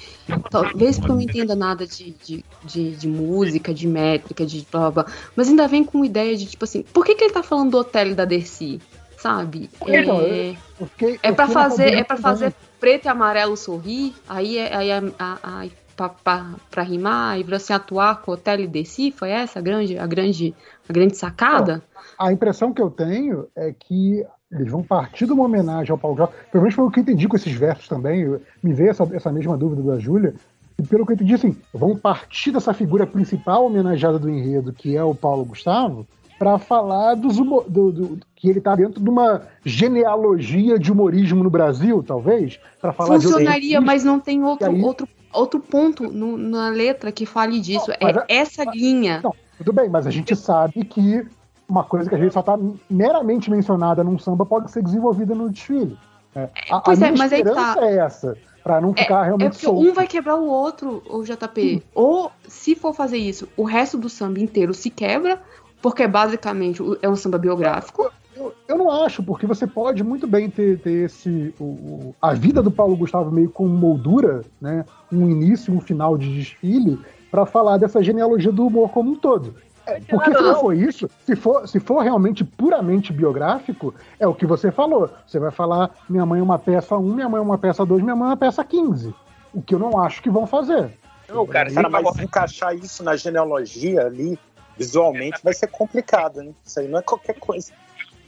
Talvez 0.49 0.97
porque 0.97 1.11
eu 1.11 1.15
não 1.15 1.21
entenda 1.21 1.55
nada 1.55 1.85
de, 1.85 2.15
de, 2.23 2.45
de, 2.63 2.91
de, 2.91 3.07
música, 3.07 3.73
de 3.73 3.85
métrica, 3.85 4.45
de 4.45 4.65
blá, 4.71 4.89
blá 4.89 5.03
blá. 5.03 5.13
Mas 5.35 5.49
ainda 5.49 5.67
vem 5.67 5.83
com 5.83 6.05
ideia 6.05 6.35
de, 6.35 6.45
tipo 6.45 6.63
assim, 6.63 6.81
por 6.81 7.05
que, 7.05 7.15
que 7.15 7.25
ele 7.25 7.33
tá 7.33 7.43
falando 7.43 7.71
do 7.71 7.77
hotel 7.77 8.15
da 8.15 8.25
Dercy? 8.25 8.79
sabe? 9.17 9.69
Então, 9.85 10.21
é, 10.21 10.55
fiquei, 10.77 11.19
é 11.21 11.31
para 11.33 11.49
fazer, 11.49 11.93
é 11.93 12.03
para 12.05 12.15
fazer 12.15 12.53
preto 12.79 13.03
e 13.03 13.09
amarelo 13.09 13.57
sorrir, 13.57 14.15
aí 14.29 14.57
é, 14.57 14.73
aí, 14.73 14.89
é, 14.89 15.01
a, 15.19 15.37
a, 15.43 15.65
para 16.07 16.81
rimar 16.81 17.37
e 17.37 17.43
você 17.43 17.73
atuar 17.73 18.21
com 18.21 18.31
o 18.31 18.33
hotel 18.35 18.61
e 18.61 18.67
desci, 18.67 19.11
foi 19.11 19.31
essa 19.31 19.59
a 19.59 19.61
grande, 19.61 19.97
a 19.97 20.07
grande, 20.07 20.55
a 20.87 20.93
grande 20.93 21.17
sacada? 21.17 21.83
A 22.19 22.33
impressão 22.33 22.73
que 22.73 22.81
eu 22.81 22.89
tenho 22.91 23.47
é 23.55 23.71
que 23.71 24.25
eles 24.51 24.69
vão 24.69 24.83
partir 24.83 25.25
de 25.25 25.31
uma 25.31 25.45
homenagem 25.45 25.91
ao 25.91 25.97
Paulo 25.97 26.17
Jorge. 26.17 26.33
Pelo 26.51 26.63
menos 26.63 26.75
foi 26.75 26.85
o 26.85 26.91
que 26.91 26.99
eu 26.99 27.03
entendi 27.03 27.27
com 27.27 27.37
esses 27.37 27.53
versos 27.53 27.87
também. 27.87 28.37
me 28.61 28.73
veio 28.73 28.89
essa, 28.89 29.07
essa 29.13 29.31
mesma 29.31 29.55
dúvida 29.55 29.81
da 29.83 29.97
Júlia. 29.97 30.35
E 30.77 30.83
pelo 30.83 31.05
que 31.05 31.13
eu 31.13 31.15
entendi, 31.15 31.33
assim, 31.33 31.55
vão 31.73 31.95
partir 31.95 32.51
dessa 32.51 32.73
figura 32.73 33.07
principal 33.07 33.65
homenageada 33.65 34.19
do 34.19 34.29
enredo, 34.29 34.73
que 34.73 34.97
é 34.97 35.03
o 35.03 35.15
Paulo 35.15 35.45
Gustavo, 35.45 36.05
para 36.37 36.57
falar 36.57 37.15
dos 37.15 37.37
do, 37.37 37.91
do, 37.91 38.19
que 38.35 38.49
ele 38.49 38.59
está 38.59 38.75
dentro 38.75 39.01
de 39.01 39.09
uma 39.09 39.41
genealogia 39.63 40.79
de 40.79 40.91
humorismo 40.91 41.43
no 41.43 41.49
Brasil, 41.49 42.03
talvez, 42.05 42.59
para 42.81 42.93
falar 42.93 43.15
Funcionaria, 43.15 43.79
mas 43.79 44.03
não 44.03 44.19
tem 44.19 44.43
outro, 44.43 44.69
aí... 44.69 44.81
outro, 44.81 45.07
outro 45.33 45.59
ponto 45.59 46.09
no, 46.09 46.37
na 46.37 46.69
letra 46.69 47.11
que 47.11 47.25
fale 47.25 47.59
disso. 47.59 47.91
Não, 48.01 48.07
é 48.07 48.25
essa 48.29 48.63
linha. 48.63 49.19
Não, 49.21 49.35
tudo 49.57 49.73
bem, 49.73 49.89
mas 49.89 50.07
a 50.07 50.11
gente 50.11 50.33
sabe 50.33 50.85
que 50.85 51.25
uma 51.69 51.83
coisa 51.83 52.09
que 52.09 52.15
a 52.15 52.17
gente 52.17 52.33
só 52.33 52.39
está 52.39 52.57
meramente 52.89 53.51
mencionada 53.51 54.03
num 54.03 54.17
samba 54.17 54.45
pode 54.45 54.71
ser 54.71 54.81
desenvolvida 54.81 55.35
no 55.35 55.49
desfile. 55.49 55.97
É, 56.35 56.49
a, 56.69 56.79
pois 56.79 57.01
a 57.01 57.07
é, 57.07 57.11
mas 57.15 57.31
aí 57.31 57.43
tá. 57.43 57.77
é 57.81 57.97
essa. 57.97 58.35
Pra 58.63 58.81
não 58.81 58.91
é, 58.91 59.01
ficar 59.01 59.21
é, 59.21 59.25
realmente 59.25 59.47
é 59.47 59.49
porque 59.51 59.65
solto. 59.65 59.87
um 59.89 59.93
vai 59.93 60.07
quebrar 60.07 60.35
o 60.35 60.47
outro, 60.47 61.01
o 61.09 61.23
JP. 61.23 61.77
Hum. 61.77 61.81
Ou, 61.93 62.31
se 62.47 62.75
for 62.75 62.93
fazer 62.93 63.17
isso, 63.17 63.47
o 63.55 63.63
resto 63.63 63.97
do 63.97 64.09
samba 64.09 64.39
inteiro 64.39 64.73
se 64.73 64.89
quebra, 64.89 65.41
porque 65.81 66.05
basicamente 66.07 66.81
é 67.01 67.07
um 67.09 67.15
samba 67.15 67.37
biográfico. 67.37 68.11
Eu, 68.35 68.53
eu 68.67 68.77
não 68.77 68.89
acho, 68.89 69.21
porque 69.21 69.45
você 69.45 69.67
pode 69.67 70.03
muito 70.03 70.25
bem 70.25 70.49
ter, 70.49 70.79
ter 70.79 71.05
esse. 71.05 71.53
O, 71.59 71.63
o, 71.63 72.15
a 72.21 72.33
vida 72.33 72.61
do 72.61 72.71
Paulo 72.71 72.95
Gustavo 72.95 73.31
meio 73.31 73.49
com 73.49 73.67
moldura, 73.67 74.41
né? 74.61 74.85
Um 75.11 75.29
início, 75.29 75.73
um 75.73 75.81
final 75.81 76.17
de 76.17 76.33
desfile, 76.33 76.99
para 77.29 77.45
falar 77.45 77.77
dessa 77.77 78.01
genealogia 78.01 78.51
do 78.51 78.65
humor 78.65 78.89
como 78.89 79.11
um 79.11 79.15
todo. 79.15 79.55
É, 79.89 79.99
porque 80.01 80.33
se 80.33 80.41
não 80.41 80.59
for 80.59 80.75
isso, 80.75 81.09
se 81.25 81.35
for, 81.35 81.67
se 81.67 81.79
for 81.79 82.01
realmente 82.01 82.43
puramente 82.43 83.11
biográfico, 83.11 83.93
é 84.19 84.27
o 84.27 84.33
que 84.33 84.45
você 84.45 84.71
falou. 84.71 85.09
Você 85.25 85.39
vai 85.39 85.51
falar: 85.51 85.91
minha 86.09 86.25
mãe 86.25 86.39
é 86.39 86.43
uma 86.43 86.59
peça 86.59 86.97
1, 86.97 87.01
minha 87.01 87.29
mãe 87.29 87.39
é 87.39 87.43
uma 87.43 87.57
peça 87.57 87.85
2, 87.85 88.01
minha 88.01 88.15
mãe 88.15 88.27
é 88.27 88.29
uma 88.31 88.37
peça 88.37 88.63
15. 88.63 89.13
O 89.53 89.61
que 89.61 89.73
eu 89.73 89.79
não 89.79 89.99
acho 89.99 90.21
que 90.21 90.29
vão 90.29 90.45
fazer. 90.45 90.91
Não, 91.27 91.45
cara, 91.45 91.71
cara 91.71 91.89
mas 91.89 92.19
encaixar 92.19 92.75
isso 92.75 93.03
na 93.03 93.15
genealogia 93.15 94.05
ali, 94.05 94.37
visualmente 94.77 95.39
vai 95.43 95.53
ser 95.53 95.67
complicado, 95.67 96.41
né? 96.41 96.51
Isso 96.65 96.79
aí 96.79 96.87
não 96.87 96.99
é 96.99 97.01
qualquer 97.01 97.39
coisa. 97.39 97.71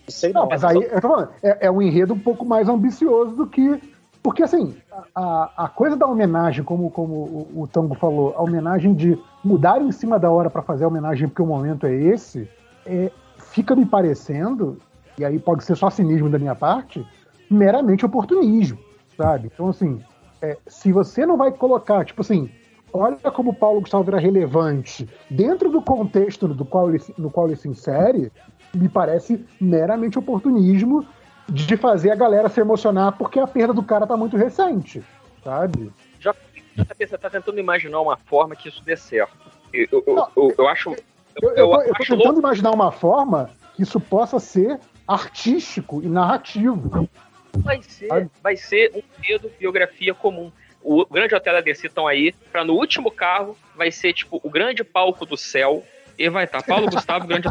Isso 0.07 0.25
aí 0.25 0.33
não. 0.33 0.41
não 0.41 0.49
mas 0.49 0.63
aí, 0.63 0.75
eu 0.75 1.01
tô 1.01 1.09
falando, 1.09 1.29
é, 1.41 1.67
é 1.67 1.71
um 1.71 1.81
enredo 1.81 2.13
um 2.13 2.19
pouco 2.19 2.45
mais 2.45 2.67
ambicioso 2.67 3.35
do 3.35 3.47
que. 3.47 3.81
Porque, 4.21 4.43
assim, 4.43 4.75
a, 5.15 5.65
a 5.65 5.69
coisa 5.69 5.95
da 5.95 6.05
homenagem, 6.05 6.63
como, 6.63 6.89
como 6.91 7.13
o, 7.13 7.61
o 7.61 7.67
Tango 7.67 7.95
falou, 7.95 8.33
a 8.35 8.41
homenagem 8.41 8.93
de 8.93 9.17
mudar 9.43 9.81
em 9.81 9.91
cima 9.91 10.19
da 10.19 10.29
hora 10.29 10.49
para 10.49 10.61
fazer 10.61 10.83
a 10.83 10.87
homenagem 10.87 11.27
porque 11.27 11.41
o 11.41 11.45
momento 11.45 11.85
é 11.85 11.93
esse, 11.93 12.49
é, 12.85 13.11
fica 13.37 13.75
me 13.75 13.85
parecendo, 13.85 14.77
e 15.17 15.25
aí 15.25 15.39
pode 15.39 15.63
ser 15.63 15.75
só 15.75 15.89
cinismo 15.89 16.29
da 16.29 16.37
minha 16.37 16.55
parte, 16.55 17.05
meramente 17.49 18.05
oportunismo, 18.05 18.79
sabe? 19.17 19.49
Então, 19.53 19.69
assim, 19.69 20.01
é, 20.41 20.57
se 20.67 20.91
você 20.91 21.25
não 21.25 21.37
vai 21.37 21.51
colocar, 21.51 22.05
tipo 22.05 22.21
assim, 22.21 22.49
olha 22.93 23.17
como 23.31 23.53
Paulo 23.53 23.81
Gustavo 23.81 24.09
era 24.09 24.19
relevante 24.19 25.07
dentro 25.29 25.69
do 25.69 25.81
contexto 25.81 26.47
do 26.47 26.65
qual 26.65 26.89
ele, 26.89 27.01
no 27.17 27.29
qual 27.29 27.47
ele 27.47 27.55
se 27.55 27.67
insere, 27.67 28.31
me 28.73 28.89
parece 28.89 29.45
meramente 29.59 30.17
oportunismo 30.17 31.05
de 31.49 31.77
fazer 31.77 32.11
a 32.11 32.15
galera 32.15 32.49
se 32.49 32.59
emocionar 32.59 33.13
porque 33.17 33.39
a 33.39 33.47
perda 33.47 33.73
do 33.73 33.83
cara 33.83 34.07
tá 34.07 34.15
muito 34.15 34.37
recente, 34.37 35.03
sabe? 35.43 35.91
Já, 36.19 36.33
já 36.75 37.17
tá 37.17 37.29
tentando 37.29 37.59
imaginar 37.59 37.99
uma 37.99 38.17
forma 38.17 38.55
que 38.55 38.69
isso 38.69 38.83
dê 38.83 38.95
certo. 38.95 39.51
Eu, 39.73 39.87
eu, 39.91 40.15
Não, 40.15 40.29
eu, 40.35 40.55
eu 40.57 40.67
acho. 40.67 40.95
Eu, 41.35 41.69
tô 41.69 41.97
tentando 41.97 42.23
louco. 42.23 42.39
imaginar 42.39 42.71
uma 42.71 42.91
forma 42.91 43.49
que 43.75 43.83
isso 43.83 43.99
possa 43.99 44.39
ser 44.39 44.79
artístico 45.07 46.01
e 46.03 46.07
narrativo. 46.07 47.09
Vai 47.57 47.81
ser, 47.81 48.29
vai 48.41 48.55
ser 48.55 48.91
um 48.95 49.01
medo 49.21 49.51
biografia 49.59 50.13
comum 50.13 50.51
o 50.83 51.05
grande 51.05 51.35
hotel 51.35 51.53
da 51.53 51.61
DC 51.61 51.87
estão 51.87 52.07
aí, 52.07 52.33
para 52.51 52.63
no 52.63 52.73
último 52.73 53.11
carro 53.11 53.55
vai 53.75 53.91
ser 53.91 54.13
tipo 54.13 54.41
o 54.43 54.49
grande 54.49 54.83
palco 54.83 55.25
do 55.25 55.37
céu, 55.37 55.83
e 56.17 56.29
vai 56.29 56.45
estar 56.45 56.61
Paulo 56.63 56.87
Gustavo 56.91 57.27
Grande. 57.27 57.47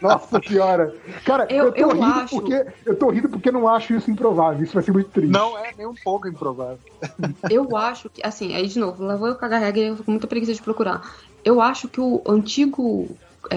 Nossa 0.00 0.40
senhora. 0.46 0.94
Cara, 1.24 1.46
Eu- 1.50 1.66
eu, 1.66 1.72
tô 1.72 1.80
eu 1.80 1.88
rindo 1.90 2.04
acho- 2.04 2.34
porque 2.40 2.66
eu 2.86 2.96
tô 2.96 3.10
rindo 3.10 3.28
porque 3.28 3.50
não 3.50 3.68
acho 3.68 3.94
isso 3.94 4.10
improvável. 4.10 4.62
Isso 4.62 4.74
vai 4.74 4.82
ser 4.82 4.92
muito 4.92 5.10
triste. 5.10 5.30
Não 5.32 5.56
é 5.58 5.72
nem 5.76 5.86
um 5.86 5.94
pouco 6.04 6.28
improvável. 6.28 6.78
Eu 7.50 7.76
acho 7.76 8.08
que, 8.08 8.24
assim, 8.24 8.54
aí 8.54 8.66
de 8.68 8.78
novo, 8.78 9.02
lá 9.02 9.16
vou 9.16 9.26
eu 9.28 9.34
cagar 9.34 9.60
regra 9.60 9.80
e 9.80 9.86
eu 9.88 9.94
fico 9.94 10.04
com 10.06 10.12
muita 10.12 10.26
preguiça 10.26 10.54
de 10.54 10.62
procurar. 10.62 11.02
Eu 11.44 11.60
acho 11.60 11.88
que 11.88 12.00
o 12.00 12.22
antigo. 12.26 13.08
é, 13.50 13.56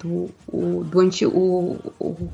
do. 0.00 0.30
O, 0.46 0.84
do 0.84 1.00
antigo. 1.00 1.36
O, 1.36 1.92
o, 1.98 2.30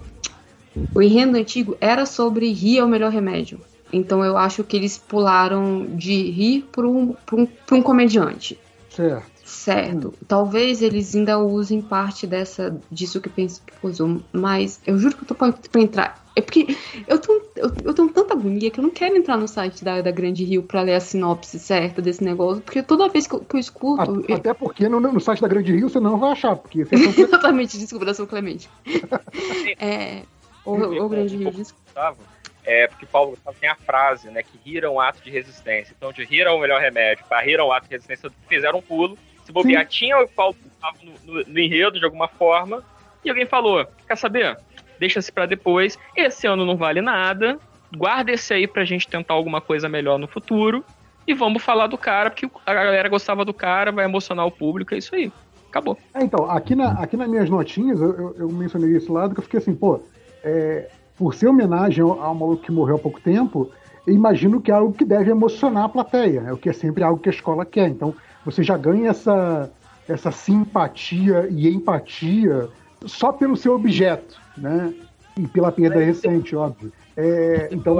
o 0.94 1.02
enredo 1.02 1.36
antigo 1.36 1.76
era 1.80 2.04
sobre 2.04 2.52
rir 2.52 2.78
é 2.78 2.84
o 2.84 2.88
melhor 2.88 3.10
remédio. 3.10 3.58
Então 3.92 4.22
eu 4.24 4.36
acho 4.36 4.62
que 4.64 4.76
eles 4.76 4.98
pularam 4.98 5.86
de 5.96 6.30
rir 6.30 6.62
para 6.70 6.86
um, 6.86 7.12
pra 7.12 7.36
um, 7.36 7.46
pra 7.46 7.76
um 7.76 7.82
comediante. 7.82 8.58
Certo. 8.90 9.33
Certo. 9.44 10.14
Talvez 10.26 10.80
eles 10.80 11.14
ainda 11.14 11.38
usem 11.38 11.82
parte 11.82 12.26
dessa 12.26 12.80
disso 12.90 13.20
que 13.20 13.28
penso 13.28 13.62
que 13.62 13.72
usou, 13.82 14.22
mas 14.32 14.80
eu 14.86 14.96
juro 14.96 15.16
que 15.16 15.22
eu 15.24 15.28
tô 15.28 15.34
pra, 15.34 15.52
pra 15.52 15.80
entrar. 15.80 16.24
É 16.34 16.40
porque 16.40 16.74
eu, 17.06 17.20
tô, 17.20 17.32
eu, 17.54 17.70
eu 17.84 17.94
tenho 17.94 18.08
tanta 18.08 18.32
agonia 18.34 18.70
que 18.70 18.80
eu 18.80 18.82
não 18.82 18.90
quero 18.90 19.16
entrar 19.16 19.36
no 19.36 19.46
site 19.46 19.84
da, 19.84 20.00
da 20.00 20.10
Grande 20.10 20.44
Rio 20.44 20.62
pra 20.62 20.80
ler 20.82 20.94
a 20.94 21.00
sinopse 21.00 21.58
certa 21.58 22.00
desse 22.02 22.24
negócio, 22.24 22.62
porque 22.62 22.82
toda 22.82 23.08
vez 23.08 23.26
que 23.26 23.34
eu, 23.34 23.40
que 23.40 23.54
eu 23.54 23.60
escuto. 23.60 24.02
A- 24.02 24.06
eu- 24.28 24.34
Até 24.36 24.54
porque 24.54 24.88
no, 24.88 24.98
no 24.98 25.20
site 25.20 25.42
da 25.42 25.46
Grande 25.48 25.72
Rio 25.72 25.88
você 25.90 26.00
não 26.00 26.18
vai 26.18 26.32
achar, 26.32 26.56
porque 26.56 26.84
vocês 26.84 27.02
são 27.14 27.24
Exatamente, 27.24 27.78
desculpa, 27.78 28.06
da 28.06 28.14
São 28.14 28.26
Clemente. 28.26 28.68
é. 29.78 30.22
Ô, 30.64 31.08
Grande 31.08 31.36
Rio, 31.36 31.50
desculpa. 31.52 31.82
Gustavo, 31.86 32.18
é 32.64 32.86
porque 32.88 33.04
Paulo 33.06 33.30
Gustavo 33.32 33.56
tem 33.60 33.68
a 33.68 33.76
frase, 33.76 34.28
né, 34.30 34.42
que 34.42 34.58
rir 34.64 34.82
é 34.82 34.88
um 34.88 34.98
ato 34.98 35.22
de 35.22 35.30
resistência. 35.30 35.94
Então, 35.96 36.10
de 36.12 36.24
rir 36.24 36.40
é 36.46 36.50
o 36.50 36.58
melhor 36.58 36.80
remédio, 36.80 37.24
para 37.28 37.42
rir 37.44 37.58
é 37.60 37.62
um 37.62 37.70
ato 37.70 37.86
de 37.86 37.92
resistência, 37.94 38.30
fizeram 38.48 38.78
um 38.78 38.82
pulo. 38.82 39.18
Se 39.44 39.52
bobear, 39.52 39.86
tinha 39.86 40.16
o 40.18 40.26
Gustavo 40.26 40.96
no, 41.02 41.34
no- 41.34 41.44
no 41.46 41.58
enredo 41.58 41.98
de 41.98 42.04
alguma 42.04 42.28
forma, 42.28 42.82
e 43.24 43.28
alguém 43.30 43.46
falou: 43.46 43.86
quer 44.08 44.16
saber? 44.16 44.56
Deixa-se 44.98 45.30
pra 45.32 45.46
depois. 45.46 45.98
Esse 46.16 46.46
ano 46.46 46.64
não 46.64 46.76
vale 46.76 47.00
nada. 47.00 47.58
Guarda 47.96 48.32
esse 48.32 48.52
aí 48.54 48.66
pra 48.66 48.84
gente 48.84 49.06
tentar 49.08 49.34
alguma 49.34 49.60
coisa 49.60 49.88
melhor 49.88 50.18
no 50.18 50.26
futuro. 50.26 50.84
E 51.26 51.32
vamos 51.34 51.62
falar 51.62 51.86
do 51.86 51.96
cara, 51.96 52.30
porque 52.30 52.48
a 52.66 52.74
galera 52.74 53.08
gostava 53.08 53.44
do 53.44 53.54
cara, 53.54 53.90
vai 53.90 54.04
emocionar 54.04 54.46
o 54.46 54.50
público, 54.50 54.94
é 54.94 54.98
isso 54.98 55.14
aí. 55.14 55.32
Acabou. 55.70 55.98
É, 56.14 56.22
então, 56.22 56.48
aqui, 56.50 56.74
na, 56.74 56.92
aqui 56.92 57.16
nas 57.16 57.28
minhas 57.28 57.48
notinhas, 57.48 58.00
eu, 58.00 58.14
eu, 58.14 58.36
eu 58.40 58.48
mencionei 58.48 58.94
esse 58.96 59.10
lado 59.10 59.34
que 59.34 59.40
eu 59.40 59.44
fiquei 59.44 59.58
assim, 59.58 59.74
pô, 59.74 60.00
é, 60.42 60.88
por 61.16 61.34
ser 61.34 61.48
homenagem 61.48 62.02
ao, 62.02 62.34
maluco 62.34 62.62
que 62.62 62.70
morreu 62.70 62.96
há 62.96 62.98
pouco 62.98 63.20
tempo, 63.20 63.72
eu 64.06 64.14
imagino 64.14 64.60
que 64.60 64.70
é 64.70 64.74
algo 64.74 64.92
que 64.92 65.04
deve 65.04 65.30
emocionar 65.30 65.84
a 65.84 65.88
plateia, 65.88 66.44
é 66.46 66.52
o 66.52 66.56
que 66.58 66.68
é 66.68 66.72
sempre 66.72 67.02
algo 67.02 67.20
que 67.20 67.28
a 67.28 67.32
escola 67.32 67.64
quer. 67.64 67.88
Então, 67.88 68.14
você 68.44 68.62
já 68.62 68.76
ganha 68.76 69.10
essa, 69.10 69.70
essa 70.08 70.30
simpatia 70.30 71.48
e 71.50 71.68
empatia 71.68 72.68
só 73.06 73.32
pelo 73.32 73.56
seu 73.56 73.74
objeto, 73.74 74.38
né? 74.56 74.92
E 75.38 75.46
pela 75.48 75.72
perda 75.72 75.98
recente, 75.98 76.54
óbvio. 76.54 76.92
É, 77.16 77.68
então, 77.72 77.96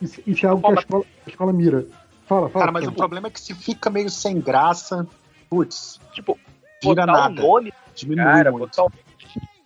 isso, 0.00 0.20
isso 0.26 0.44
é 0.46 0.48
algo 0.48 0.62
que 0.66 0.78
a 0.78 0.80
escola, 0.80 1.04
a 1.26 1.30
escola 1.30 1.52
mira. 1.52 1.86
Fala, 2.26 2.48
fala. 2.48 2.64
Cara, 2.66 2.72
mas 2.72 2.86
o 2.86 2.92
problema 2.92 3.28
é 3.28 3.30
que 3.30 3.40
se 3.40 3.54
fica 3.54 3.88
meio 3.90 4.10
sem 4.10 4.40
graça, 4.40 5.06
putz, 5.48 6.00
Tipo, 6.12 6.38
vira 6.82 7.06
botar 7.06 7.06
nada. 7.06 7.42
o 7.42 7.46
nome 7.46 7.72
diminui 7.94 8.24
cara, 8.24 8.50
muito. 8.50 8.66
botar 8.66 8.84
um 8.84 8.90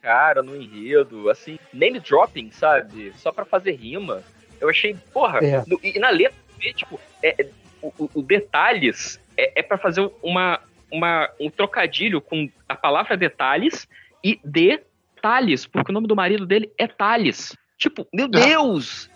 cara 0.03 0.43
no 0.43 0.55
enredo, 0.57 1.31
assim, 1.31 1.59
name 1.73 1.99
dropping, 2.01 2.51
sabe? 2.51 3.13
Só 3.17 3.33
pra 3.33 3.45
fazer 3.45 3.73
rima. 3.73 4.23
Eu 4.61 4.69
achei, 4.69 4.97
porra, 5.13 5.39
É. 5.45 5.63
no- 5.67 5.79
e 5.83 5.99
na 5.99 6.11
letra, 6.11 6.37
tipo, 6.75 6.99
é, 7.23 7.43
é- 7.43 7.51
o, 7.83 7.93
o- 7.99 8.11
o 8.15 8.23
detalhes 8.23 9.19
é, 9.37 9.61
é 9.61 9.63
para 9.63 9.79
fazer 9.79 10.11
uma, 10.23 10.61
uma, 10.91 11.29
um 11.41 11.51
trocadilho 11.51 12.21
com 12.21 12.49
a 12.69 12.75
palavra 12.75 13.17
detalhes 13.17 13.89
e 14.23 14.41
detalhes, 14.45 15.67
porque 15.67 15.91
o 15.91 15.95
nome 15.95 16.07
do 16.07 16.17
marido 16.17 16.47
dele 16.47 16.71
é 16.79 16.87
Thales. 16.87 17.57
Tipo, 17.79 18.07
meu 18.13 18.29
Deus! 18.29 19.11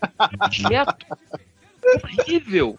Direto. 0.51 1.07
Horrível. 2.19 2.79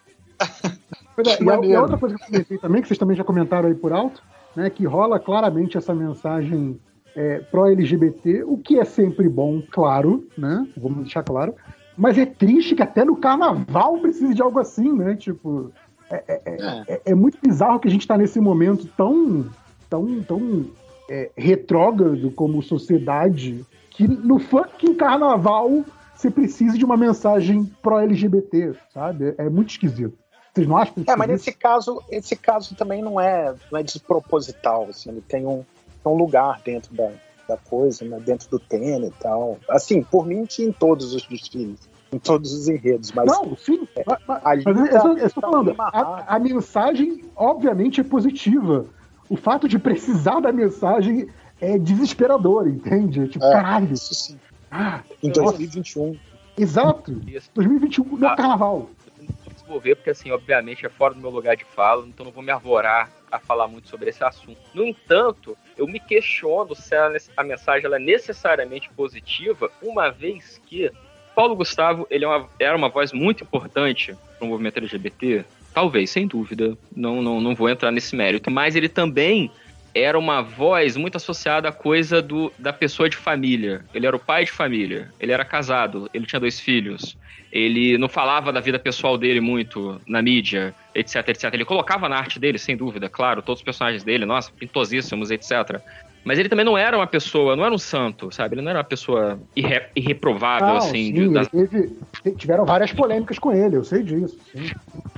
É, 1.18 1.24
Que 1.24 1.44
e 1.44 1.50
a, 1.50 1.60
e 1.66 1.76
a 1.76 1.82
outra 1.82 1.98
coisa 1.98 2.16
que 2.16 2.24
eu 2.24 2.28
comentei 2.28 2.58
também, 2.58 2.82
que 2.82 2.88
vocês 2.88 2.98
também 2.98 3.16
já 3.16 3.24
comentaram 3.24 3.68
aí 3.68 3.76
por 3.76 3.92
alto, 3.92 4.24
né, 4.56 4.70
que 4.70 4.86
rola 4.86 5.20
claramente 5.20 5.78
essa 5.78 5.94
mensagem 5.94 6.80
é, 7.16 7.40
pró-LGBT, 7.40 8.44
o 8.44 8.58
que 8.58 8.80
é 8.80 8.86
sempre 8.86 9.28
bom, 9.28 9.62
claro, 9.70 10.28
né? 10.38 10.66
Vamos 10.78 11.00
deixar 11.00 11.24
claro. 11.24 11.56
Mas 11.98 12.18
é 12.18 12.26
triste 12.26 12.76
que 12.76 12.82
até 12.82 13.04
no 13.04 13.18
carnaval 13.18 14.00
precise 14.00 14.34
de 14.34 14.42
algo 14.42 14.60
assim, 14.60 14.94
né? 14.94 15.16
Tipo, 15.16 15.72
É. 16.12 16.42
é, 16.88 17.02
é 17.06 17.16
muito 17.16 17.38
bizarro 17.42 17.80
que 17.80 17.88
a 17.88 17.92
gente 17.92 18.08
tá 18.08 18.18
nesse 18.18 18.40
momento 18.40 18.88
tão, 18.98 19.46
tão, 19.90 20.24
tão 20.24 20.66
é, 21.10 21.30
retrógrado 21.38 22.32
como 22.32 22.62
sociedade 22.62 23.66
que 23.90 24.08
no 24.08 24.40
fucking 24.40 24.96
carnaval 24.96 25.84
você 26.16 26.30
precisa 26.30 26.78
de 26.78 26.86
uma 26.86 26.96
mensagem 26.96 27.66
pró-LGBT, 27.82 28.74
sabe? 28.94 29.36
É, 29.38 29.46
é 29.46 29.50
muito 29.50 29.72
esquisito. 29.72 30.18
Vocês 30.54 30.68
não 30.68 30.78
acham? 30.78 30.96
É, 31.08 31.16
mas 31.16 31.28
nesse 31.30 31.52
caso, 31.54 32.04
esse 32.10 32.36
caso 32.36 32.76
também 32.76 33.02
não 33.02 33.20
é, 33.20 33.56
não 33.72 33.80
é 33.80 33.84
desproposital, 33.84 34.88
assim, 34.90 35.10
ele 35.10 35.22
tem 35.22 35.46
um, 35.46 35.64
tem 36.04 36.12
um 36.12 36.16
lugar 36.16 36.62
dentro 36.64 36.94
da, 36.94 37.10
da 37.48 37.58
coisa, 37.58 38.04
né, 38.06 38.20
dentro 38.20 38.50
do 38.50 38.60
tema 38.60 39.06
e 39.06 39.12
tal. 39.12 39.58
Assim, 39.70 40.04
por 40.04 40.26
mim 40.26 40.46
tinha 40.46 40.68
em 40.68 40.74
todos 40.74 41.14
os 41.14 41.26
desfiles, 41.26 41.80
em 42.12 42.20
todos 42.20 42.52
os 42.54 42.68
enredos, 42.68 43.12
mas 43.14 43.26
Não, 43.28 43.56
sim. 43.56 43.88
Mas, 44.06 44.18
mas- 44.28 44.64
mas 44.64 44.66
eu, 44.66 44.90
tá- 44.90 45.08
eu, 45.08 45.18
eu 45.18 45.28
estou 45.28 45.42
tá 45.42 45.50
falando, 45.50 45.76
a, 45.78 46.36
a 46.36 46.40
mensagem, 46.40 47.24
obviamente, 47.36 48.02
é 48.02 48.04
positiva. 48.04 48.86
O 49.30 49.38
fato 49.38 49.68
de 49.68 49.80
precisar 49.80 50.40
da 50.42 50.52
mensagem 50.52 51.30
é 51.62 51.78
desesperador, 51.78 52.68
entende? 52.68 53.28
Tipo, 53.30 53.46
É. 53.46 53.52
caralho. 53.54 53.94
isso 53.94 54.14
sim. 54.14 54.38
Ah, 54.70 55.02
Em 55.24 55.28
nossa, 55.30 55.42
2021. 55.58 56.18
exato. 56.58 57.22
Isso. 57.28 57.50
2021 57.54 58.18
no 58.18 58.28
Ah. 58.28 58.36
carnaval. 58.36 58.90
não 59.20 59.28
vou 59.46 59.54
desenvolver, 59.54 59.96
porque 59.96 60.10
assim, 60.10 60.32
obviamente 60.32 60.86
é 60.86 60.90
fora 60.90 61.14
do 61.14 61.22
meu 61.22 61.30
lugar 61.30 61.56
de 61.56 61.64
fala, 61.64 62.06
então 62.08 62.26
não 62.26 62.32
vou 62.34 62.44
me 62.44 62.52
arvorar 62.52 63.10
a 63.32 63.40
falar 63.40 63.68
muito 63.68 63.88
sobre 63.88 64.10
esse 64.10 64.22
assunto. 64.24 64.58
No 64.74 64.84
entanto, 64.84 65.56
eu 65.78 65.88
me 65.88 66.00
questiono 66.00 66.76
se 66.76 66.94
a, 66.96 67.10
a 67.38 67.44
mensagem 67.44 67.86
ela 67.86 67.96
é 67.96 68.00
necessariamente 68.00 68.90
positiva, 68.90 69.70
uma 69.82 70.10
vez 70.10 70.60
que 70.66 70.92
Paulo 71.36 71.56
Gustavo 71.56 72.06
ele 72.10 72.26
é 72.26 72.28
uma- 72.28 72.50
era 72.60 72.76
uma 72.78 72.90
voz 72.90 73.12
muito 73.14 73.44
importante 73.44 74.16
para 74.38 74.46
o 74.46 74.50
movimento 74.50 74.78
LGBT. 74.78 75.46
Talvez, 75.74 76.10
sem 76.10 76.28
dúvida. 76.28 76.78
Não, 76.96 77.22
não, 77.22 77.40
não 77.40 77.56
vou 77.56 77.70
entrar 77.70 77.92
nesse 77.92 78.16
mérito. 78.16 78.52
Mas 78.52 78.76
ele 78.76 78.90
também 78.90 79.50
era 79.94 80.18
uma 80.18 80.42
voz 80.42 80.96
muito 80.98 81.16
associada 81.16 81.70
à 81.70 81.72
coisa 81.72 82.22
do, 82.22 82.52
da 82.60 82.74
pessoa 82.74 83.10
de 83.10 83.16
família. 83.16 83.86
Ele 83.94 84.06
era 84.06 84.16
o 84.16 84.20
pai 84.20 84.46
de 84.46 84.52
família. 84.52 85.14
Ele 85.20 85.32
era 85.32 85.46
casado. 85.46 86.10
Ele 86.14 86.26
tinha 86.26 86.40
dois 86.40 86.60
filhos. 86.60 87.18
Ele 87.52 87.98
não 87.98 88.08
falava 88.08 88.52
da 88.54 88.62
vida 88.62 88.80
pessoal 88.80 89.18
dele 89.18 89.42
muito 89.42 90.02
na 90.08 90.22
mídia, 90.22 90.74
etc, 90.96 91.28
etc. 91.30 91.54
Ele 91.54 91.66
colocava 91.66 92.08
na 92.08 92.18
arte 92.18 92.40
dele, 92.40 92.58
sem 92.58 92.78
dúvida, 92.78 93.10
claro, 93.10 93.42
todos 93.42 93.60
os 93.60 93.66
personagens 93.66 94.04
dele, 94.06 94.26
nossa, 94.26 94.52
pintosíssimos, 94.58 95.32
etc. 95.32 95.82
Mas 96.24 96.38
ele 96.38 96.48
também 96.50 96.64
não 96.64 96.78
era 96.78 96.96
uma 96.96 97.08
pessoa, 97.08 97.56
não 97.56 97.66
era 97.66 97.74
um 97.74 97.78
santo, 97.80 98.32
sabe? 98.32 98.54
Ele 98.56 98.62
não 98.62 98.70
era 98.70 98.80
uma 98.80 98.86
pessoa 98.86 99.40
irre, 99.56 99.82
irreprovável, 99.96 100.68
Não, 100.68 100.78
assim. 100.78 101.06
sim, 101.08 101.14
de- 101.14 101.30
da- 101.34 101.46
teve- 101.46 101.90
te- 102.24 102.32
tiveram 102.36 102.64
várias 102.66 102.94
polêmicas 102.94 103.40
com 103.40 103.52
ele, 103.52 103.76
eu 103.78 103.84
sei 103.84 104.04
disso. 104.04 104.38
sim. 104.52 104.70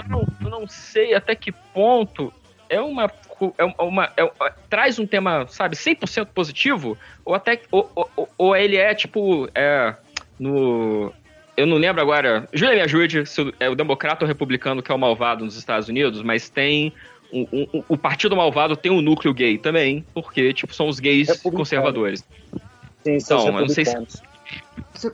eu 0.04 0.10
não, 0.10 0.28
eu 0.42 0.50
não 0.50 0.68
sei 0.68 1.14
até 1.14 1.36
que 1.36 1.52
ponto 1.52 2.32
é 2.70 2.80
uma. 2.80 3.12
É 3.58 3.84
uma 3.84 4.06
é- 4.16 4.24
é- 4.24 4.54
traz 4.70 4.98
um 4.98 5.06
tema, 5.06 5.46
sabe, 5.50 5.76
100% 5.76 6.28
positivo, 6.34 6.98
ou 7.26 7.36
até. 7.36 7.60
Ou, 7.70 7.92
ou, 7.94 8.30
ou 8.38 8.56
ele 8.56 8.78
é 8.78 8.96
tipo. 8.96 9.50
É, 9.54 9.94
no. 10.40 11.12
Eu 11.56 11.68
não 11.68 11.78
lembro 11.78 12.02
agora. 12.02 12.48
Júlia, 12.54 12.76
me 12.76 12.82
ajude 12.82 13.26
se 13.28 13.54
é 13.60 13.70
o 13.70 13.76
democrata 13.76 14.24
ou 14.24 14.28
republicano 14.28 14.82
que 14.82 14.92
é 14.92 14.96
o 14.96 14.98
malvado 14.98 15.44
nos 15.46 15.56
Estados 15.58 15.88
Unidos, 15.90 16.22
mas 16.24 16.50
tem. 16.50 16.94
Um- 17.34 17.68
um- 17.74 17.84
o 17.90 17.98
partido 17.98 18.36
malvado 18.36 18.76
tem 18.76 18.92
um 18.92 19.02
núcleo 19.02 19.34
gay 19.34 19.58
também, 19.58 20.06
porque, 20.14 20.54
tipo, 20.54 20.74
são 20.74 20.88
os 20.88 21.00
gays 21.00 21.28
Republicano. 21.28 21.58
conservadores. 21.58 22.24
Sim, 23.04 23.20
são 23.20 23.38
os 23.38 23.44
Então, 23.46 23.56
eu 23.60 23.62
não 23.62 23.70
sei 23.70 23.86
se- 23.86 23.92
republicanos. 23.92 24.24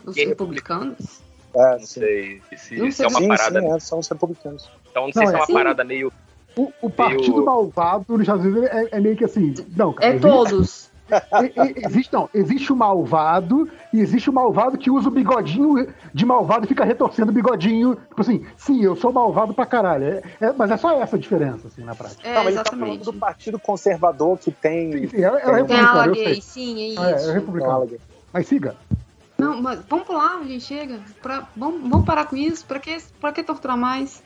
Os, 0.05 0.17
é 0.17 0.25
republicanos? 0.25 1.21
É, 1.55 1.71
Não 1.71 1.79
sei 1.79 2.41
se 2.57 2.75
Não 2.75 2.85
isso 2.87 2.97
sei 2.97 3.05
é 3.05 3.09
uma 3.09 3.19
Sim, 3.19 3.27
parada. 3.27 3.59
sim, 3.61 3.67
é, 3.73 3.79
são 3.79 3.99
os 3.99 4.07
republicanos. 4.07 4.69
Então, 4.91 5.05
não 5.07 5.13
sei 5.13 5.23
Não, 5.23 5.29
se 5.29 5.33
é 5.33 5.37
é- 5.37 5.39
uma 5.41 5.45
Sim. 5.47 5.53
parada 5.53 5.83
meio. 5.83 6.13
O, 6.55 6.71
o 6.81 6.89
partido 6.89 7.37
Eu- 7.37 7.45
malvado 7.45 8.05
nos 8.09 8.21
Estados 8.21 8.45
Unidos 8.45 8.69
é, 8.69 8.87
é 8.91 8.99
meio 8.99 9.15
que 9.15 9.23
assim. 9.25 9.53
Não, 9.75 9.93
cara, 9.93 10.15
É 10.15 10.19
todos. 10.19 10.88
E- 11.43 11.79
e- 11.81 11.85
existe, 11.85 12.13
não, 12.13 12.29
existe 12.33 12.71
o 12.71 12.75
malvado 12.75 13.69
e 13.93 13.99
existe 13.99 14.29
o 14.29 14.33
malvado 14.33 14.77
que 14.77 14.89
usa 14.91 15.07
o 15.07 15.11
bigodinho 15.11 15.87
de 16.13 16.25
malvado 16.25 16.65
e 16.65 16.67
fica 16.67 16.83
retorcendo 16.85 17.31
o 17.31 17.33
bigodinho. 17.33 17.95
Tipo 17.95 18.21
assim, 18.21 18.45
sim, 18.57 18.83
eu 18.83 18.95
sou 18.95 19.11
malvado 19.11 19.53
pra 19.53 19.65
caralho. 19.65 20.03
É- 20.05 20.21
é- 20.41 20.53
mas 20.53 20.71
é 20.71 20.77
só 20.77 20.91
essa 21.01 21.15
a 21.15 21.19
diferença, 21.19 21.67
assim, 21.67 21.83
na 21.83 21.95
prática. 21.95 22.27
É, 22.27 22.35
não, 22.35 22.43
mas 22.43 22.55
ele 22.55 22.63
tá 22.63 22.69
falando 22.71 22.85
exatamente. 22.87 23.05
do 23.05 23.13
partido 23.13 23.59
conservador 23.59 24.37
que 24.37 24.51
tem. 24.51 24.91
Sim, 24.91 25.07
sim, 25.07 25.17
é, 25.17 25.27
é 25.27 25.27
o 25.61 25.65
Tem 25.65 25.79
a 25.79 25.91
republicano, 26.03 26.41
sim, 26.41 26.79
é 26.79 26.85
É, 27.11 27.15
isso. 27.15 27.27
é 27.27 27.31
o 27.31 27.33
republicano. 27.33 27.89
Mas 28.31 28.47
siga. 28.47 28.75
Não, 29.37 29.61
mas 29.61 29.79
vamos 29.89 30.05
pular, 30.05 30.43
gente, 30.43 30.61
chega. 30.65 30.99
Pra, 31.21 31.47
vamos, 31.55 31.81
vamos 31.89 32.05
parar 32.05 32.25
com 32.25 32.35
isso. 32.35 32.65
Pra 32.65 32.77
que, 32.79 32.97
pra 33.21 33.31
que 33.31 33.41
torturar 33.41 33.77
mais? 33.77 34.21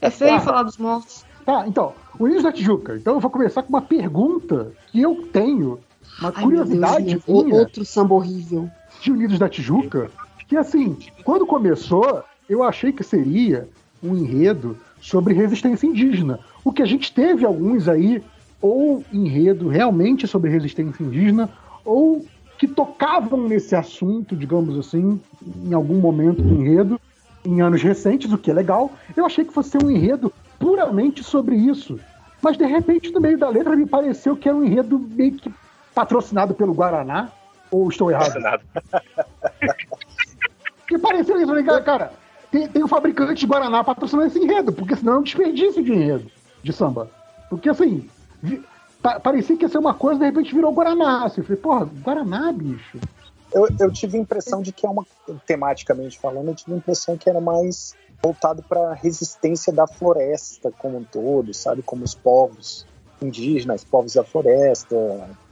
É 0.00 0.08
feio 0.10 0.34
Ah. 0.36 0.40
falar 0.40 0.62
dos 0.62 0.76
mortos. 0.78 1.24
Tá, 1.44 1.64
então, 1.66 1.94
Unidos 2.18 2.42
da 2.42 2.52
Tijuca. 2.52 2.96
Então 2.96 3.14
eu 3.14 3.20
vou 3.20 3.30
começar 3.30 3.62
com 3.62 3.68
uma 3.70 3.82
pergunta 3.82 4.72
que 4.88 5.00
eu 5.00 5.28
tenho, 5.32 5.78
uma 6.20 6.32
Ai, 6.34 6.42
curiosidade 6.42 7.04
Deus, 7.04 7.44
minha 7.44 7.60
Outro 7.60 7.84
samba 7.84 8.14
horrível. 8.14 8.70
de 9.00 9.12
Unidos 9.12 9.38
da 9.38 9.48
Tijuca, 9.48 10.10
que 10.48 10.56
assim, 10.56 10.96
quando 11.24 11.46
começou, 11.46 12.22
eu 12.48 12.62
achei 12.62 12.92
que 12.92 13.02
seria 13.02 13.68
um 14.02 14.16
enredo 14.16 14.76
sobre 15.00 15.34
resistência 15.34 15.86
indígena. 15.86 16.40
O 16.64 16.72
que 16.72 16.82
a 16.82 16.86
gente 16.86 17.12
teve 17.12 17.44
alguns 17.44 17.88
aí, 17.88 18.22
ou 18.60 19.04
enredo 19.12 19.68
realmente 19.68 20.26
sobre 20.26 20.50
resistência 20.50 21.02
indígena, 21.02 21.50
ou 21.84 22.24
que 22.58 22.66
tocavam 22.66 23.46
nesse 23.46 23.74
assunto, 23.74 24.34
digamos 24.34 24.78
assim, 24.78 25.20
em 25.64 25.74
algum 25.74 26.00
momento 26.00 26.42
do 26.42 26.54
enredo, 26.54 27.00
em 27.44 27.60
anos 27.60 27.82
recentes, 27.82 28.32
o 28.32 28.38
que 28.38 28.50
é 28.50 28.54
legal. 28.54 28.90
Eu 29.16 29.26
achei 29.26 29.44
que 29.44 29.52
fosse 29.52 29.70
ser 29.70 29.84
um 29.84 29.90
enredo 29.90 30.32
puramente 30.58 31.22
sobre 31.22 31.54
isso. 31.54 32.00
Mas 32.42 32.56
de 32.56 32.64
repente, 32.64 33.12
no 33.12 33.20
meio 33.20 33.38
da 33.38 33.48
letra, 33.48 33.76
me 33.76 33.86
pareceu 33.86 34.36
que 34.36 34.48
era 34.48 34.56
um 34.56 34.64
enredo 34.64 34.98
meio 34.98 35.32
que 35.32 35.50
patrocinado 35.96 36.54
pelo 36.54 36.74
Guaraná. 36.74 37.30
Ou 37.70 37.88
estou 37.88 38.10
errado? 38.10 38.38
Nada. 38.38 38.62
Que 40.86 40.96
pareceu 40.98 41.40
isso, 41.42 41.52
né, 41.52 41.64
cara? 41.64 41.82
cara 41.82 42.12
tem, 42.48 42.68
tem 42.68 42.84
o 42.84 42.86
fabricante 42.86 43.40
de 43.40 43.46
Guaraná 43.46 43.82
patrocinando 43.82 44.28
esse 44.28 44.38
enredo, 44.38 44.72
porque 44.72 44.94
senão 44.94 45.14
é 45.14 45.18
um 45.18 45.22
desperdício 45.22 45.82
de 45.82 45.92
enredo 45.92 46.30
de 46.62 46.72
samba. 46.72 47.10
Porque 47.50 47.68
assim, 47.68 48.08
vi- 48.40 48.62
pa- 49.02 49.18
parecia 49.18 49.56
que 49.56 49.64
ia 49.64 49.68
ser 49.68 49.78
uma 49.78 49.94
coisa, 49.94 50.20
de 50.20 50.26
repente 50.26 50.54
virou 50.54 50.72
Guaraná. 50.72 51.24
Assim, 51.24 51.40
eu 51.40 51.44
falei, 51.44 51.60
porra, 51.60 51.84
Guaraná, 51.86 52.52
bicho. 52.52 53.00
Eu, 53.52 53.68
eu 53.80 53.90
tive 53.90 54.16
a 54.16 54.20
impressão 54.20 54.62
de 54.62 54.70
que 54.70 54.86
é 54.86 54.88
uma, 54.88 55.04
tematicamente 55.44 56.20
falando, 56.20 56.48
eu 56.50 56.54
tive 56.54 56.74
a 56.74 56.76
impressão 56.76 57.16
que 57.16 57.28
era 57.28 57.40
mais 57.40 57.96
voltado 58.22 58.62
para 58.62 58.90
a 58.90 58.94
resistência 58.94 59.72
da 59.72 59.88
floresta 59.88 60.72
como 60.78 60.98
um 60.98 61.04
todo, 61.04 61.52
sabe? 61.52 61.82
Como 61.82 62.04
os 62.04 62.14
povos 62.14 62.86
indígenas, 63.20 63.82
povos 63.82 64.14
da 64.14 64.22
floresta, 64.22 64.94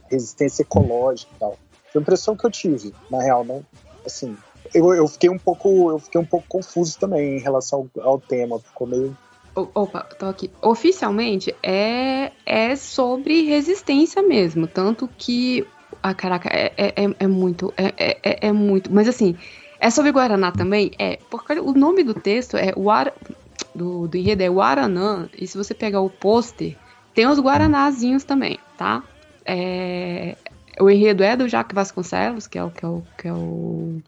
resistência 0.09 0.61
ecológica 0.63 1.31
e 1.35 1.39
tal. 1.39 1.57
Foi 1.91 1.99
a 1.99 2.03
impressão 2.03 2.35
que 2.35 2.45
eu 2.45 2.51
tive, 2.51 2.93
na 3.09 3.21
real, 3.21 3.43
né? 3.43 3.61
Assim, 4.05 4.35
eu, 4.73 4.93
eu 4.93 5.07
fiquei 5.07 5.29
um 5.29 5.39
pouco, 5.39 5.91
eu 5.91 5.99
fiquei 5.99 6.19
um 6.19 6.25
pouco 6.25 6.45
confuso 6.47 6.97
também 6.99 7.37
em 7.37 7.41
relação 7.41 7.89
ao, 7.97 8.03
ao 8.03 8.19
tema, 8.19 8.59
ficou 8.59 8.87
meio 8.87 9.15
Opa, 9.55 10.01
tô 10.19 10.25
aqui. 10.25 10.51
Oficialmente 10.61 11.55
é, 11.63 12.33
é 12.45 12.75
sobre 12.75 13.43
resistência 13.43 14.21
mesmo. 14.21 14.67
Tanto 14.67 15.07
que. 15.17 15.65
Ah, 16.03 16.13
caraca, 16.13 16.49
é, 16.49 16.73
é, 16.75 17.05
é- 17.05 17.15
é 17.19 17.27
muito. 17.27 17.73
É, 17.77 17.93
é- 17.97 18.19
é, 18.21 18.47
é 18.47 18.51
muito. 18.51 18.91
Mas 18.93 19.07
assim, 19.07 19.37
é 19.79 19.89
sobre 19.89 20.11
Guaraná 20.11 20.51
também? 20.51 20.91
É. 20.99 21.17
Porque 21.29 21.53
o 21.53 21.71
nome 21.71 22.03
do 22.03 22.13
texto 22.13 22.57
é. 22.57 22.71
Guara, 22.73 23.13
do, 23.73 24.09
do 24.09 24.17
enredo 24.17 24.43
é 24.43 24.49
Guaranã. 24.49 25.29
E 25.37 25.47
se 25.47 25.57
você 25.57 25.73
pegar 25.73 26.01
o 26.01 26.09
pôster, 26.09 26.75
tem 27.13 27.25
os 27.25 27.39
Guaranazinhos 27.39 28.25
também, 28.25 28.59
tá? 28.77 29.03
É, 29.45 30.35
o 30.79 30.89
enredo 30.89 31.23
é 31.23 31.35
do 31.35 31.47
Jacques 31.47 31.75
Vasconcelos, 31.75 32.47
que 32.47 32.57
é 32.57 32.63
o 32.63 32.69
que 32.69 32.83
é 32.83 32.87
o 32.87 33.03
que 33.17 33.27
é 33.27 33.33
o 33.33 34.01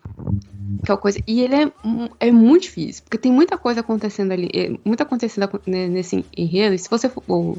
que 0.83 0.91
é 0.91 0.93
o 0.93 0.97
coisa. 0.97 1.19
E 1.27 1.41
ele 1.41 1.55
é, 1.55 1.71
é 2.19 2.31
muito 2.31 2.63
difícil, 2.63 3.03
porque 3.03 3.17
tem 3.17 3.31
muita 3.31 3.57
coisa 3.57 3.81
acontecendo 3.81 4.31
ali, 4.31 4.49
é, 4.53 4.71
muita 4.83 5.03
acontecendo 5.03 5.43
acon- 5.43 5.59
né, 5.65 5.87
nesse 5.87 6.25
enredo. 6.35 6.75
E 6.75 6.79
se 6.79 6.89
você 6.89 7.07
for 7.09 7.23
ou 7.27 7.57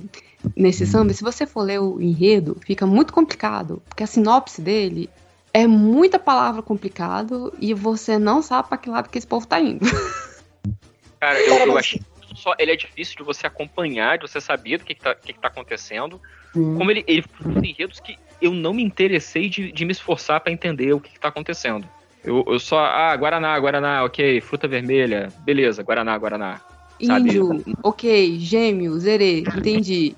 nesse 0.56 0.86
samba, 0.86 1.12
se 1.12 1.22
você 1.22 1.46
for 1.46 1.62
ler 1.62 1.80
o 1.80 2.00
enredo, 2.00 2.56
fica 2.64 2.86
muito 2.86 3.12
complicado, 3.12 3.82
porque 3.88 4.02
a 4.02 4.06
sinopse 4.06 4.60
dele 4.60 5.08
é 5.52 5.66
muita 5.66 6.18
palavra 6.18 6.62
complicado 6.62 7.52
e 7.58 7.72
você 7.72 8.18
não 8.18 8.42
sabe 8.42 8.68
para 8.68 8.78
que 8.78 8.90
lado 8.90 9.08
que 9.08 9.18
esse 9.18 9.26
povo 9.26 9.46
tá 9.46 9.60
indo. 9.60 9.84
Cara, 11.20 11.40
eu, 11.40 11.66
eu 11.66 11.78
achei 11.78 12.00
só 12.38 12.54
ele 12.58 12.72
é 12.72 12.76
difícil 12.76 13.16
de 13.16 13.22
você 13.22 13.46
acompanhar, 13.46 14.18
de 14.18 14.28
você 14.28 14.40
saber 14.40 14.78
do 14.78 14.84
que, 14.84 14.94
que, 14.94 15.00
tá, 15.00 15.14
que, 15.14 15.32
que 15.32 15.38
tá 15.38 15.48
acontecendo. 15.48 16.20
Sim. 16.52 16.76
Como 16.76 16.90
ele, 16.90 17.04
ele 17.06 17.24
tem 17.60 17.70
enredos 17.70 18.00
que 18.00 18.16
eu 18.40 18.52
não 18.52 18.72
me 18.72 18.82
interessei 18.82 19.48
de, 19.48 19.72
de 19.72 19.84
me 19.84 19.92
esforçar 19.92 20.40
pra 20.40 20.52
entender 20.52 20.92
o 20.92 21.00
que, 21.00 21.10
que 21.10 21.20
tá 21.20 21.28
acontecendo. 21.28 21.86
Eu, 22.24 22.44
eu 22.46 22.58
só, 22.58 22.78
ah, 22.78 23.14
Guaraná, 23.16 23.58
Guaraná, 23.58 24.04
ok, 24.04 24.40
fruta 24.40 24.66
vermelha, 24.66 25.28
beleza, 25.44 25.82
Guaraná, 25.82 26.16
Guaraná. 26.16 26.60
Sabe? 27.02 27.28
Índio, 27.28 27.64
ok, 27.82 28.38
gêmeo, 28.38 28.98
zerê, 28.98 29.40
entendi. 29.40 30.16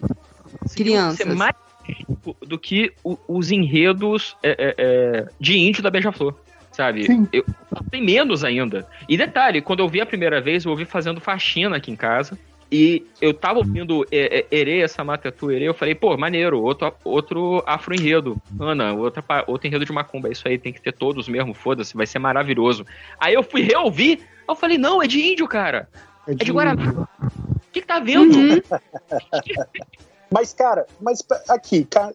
Crianças. 0.74 1.26
Ser 1.26 1.34
mais 1.34 1.54
rico 1.84 2.36
do 2.40 2.58
que 2.58 2.92
os 3.04 3.50
enredos 3.50 4.36
é, 4.42 4.50
é, 4.50 4.74
é, 4.78 5.28
de 5.38 5.58
índio 5.58 5.82
da 5.82 5.90
Beija-Flor, 5.90 6.34
sabe? 6.72 7.04
Sim. 7.04 7.28
Eu, 7.32 7.44
tem 7.90 8.02
menos 8.02 8.44
ainda. 8.44 8.86
E 9.08 9.16
detalhe, 9.16 9.60
quando 9.60 9.80
eu 9.80 9.88
vi 9.88 10.00
a 10.00 10.06
primeira 10.06 10.40
vez, 10.40 10.64
eu 10.64 10.70
ouvi 10.70 10.84
fazendo 10.84 11.20
faxina 11.20 11.76
aqui 11.76 11.90
em 11.90 11.96
casa. 11.96 12.38
E 12.72 13.04
eu 13.20 13.34
tava 13.34 13.58
ouvindo 13.58 14.06
é, 14.12 14.40
é, 14.40 14.46
Ere, 14.56 14.80
essa 14.80 15.02
Matatu 15.02 15.50
Ere, 15.50 15.64
eu 15.64 15.74
falei, 15.74 15.92
pô, 15.92 16.16
maneiro, 16.16 16.62
outro, 16.62 16.94
outro 17.02 17.64
afro-enredo. 17.66 18.40
Ana, 18.60 18.92
outra, 18.92 19.24
outro 19.48 19.66
enredo 19.66 19.84
de 19.84 19.92
macumba, 19.92 20.28
é 20.28 20.32
isso 20.32 20.46
aí, 20.46 20.56
tem 20.56 20.72
que 20.72 20.80
ter 20.80 20.92
todos 20.92 21.28
mesmo, 21.28 21.52
foda-se, 21.52 21.96
vai 21.96 22.06
ser 22.06 22.20
maravilhoso. 22.20 22.86
Aí 23.18 23.34
eu 23.34 23.42
fui 23.42 23.62
reouvir, 23.62 24.20
eu 24.48 24.54
falei, 24.54 24.78
não, 24.78 25.02
é 25.02 25.08
de 25.08 25.20
índio, 25.20 25.48
cara. 25.48 25.88
É 26.28 26.34
de 26.34 26.52
Guaraná. 26.52 27.08
O 27.20 27.72
que, 27.72 27.80
que 27.80 27.86
tá 27.86 27.98
vendo? 27.98 28.38
Uhum. 28.38 28.60
Mas, 30.32 30.54
cara, 30.54 30.86
mas 31.00 31.26
aqui, 31.48 31.84
tá, 31.84 32.12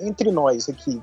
entre 0.00 0.32
nós 0.32 0.66
aqui, 0.66 0.98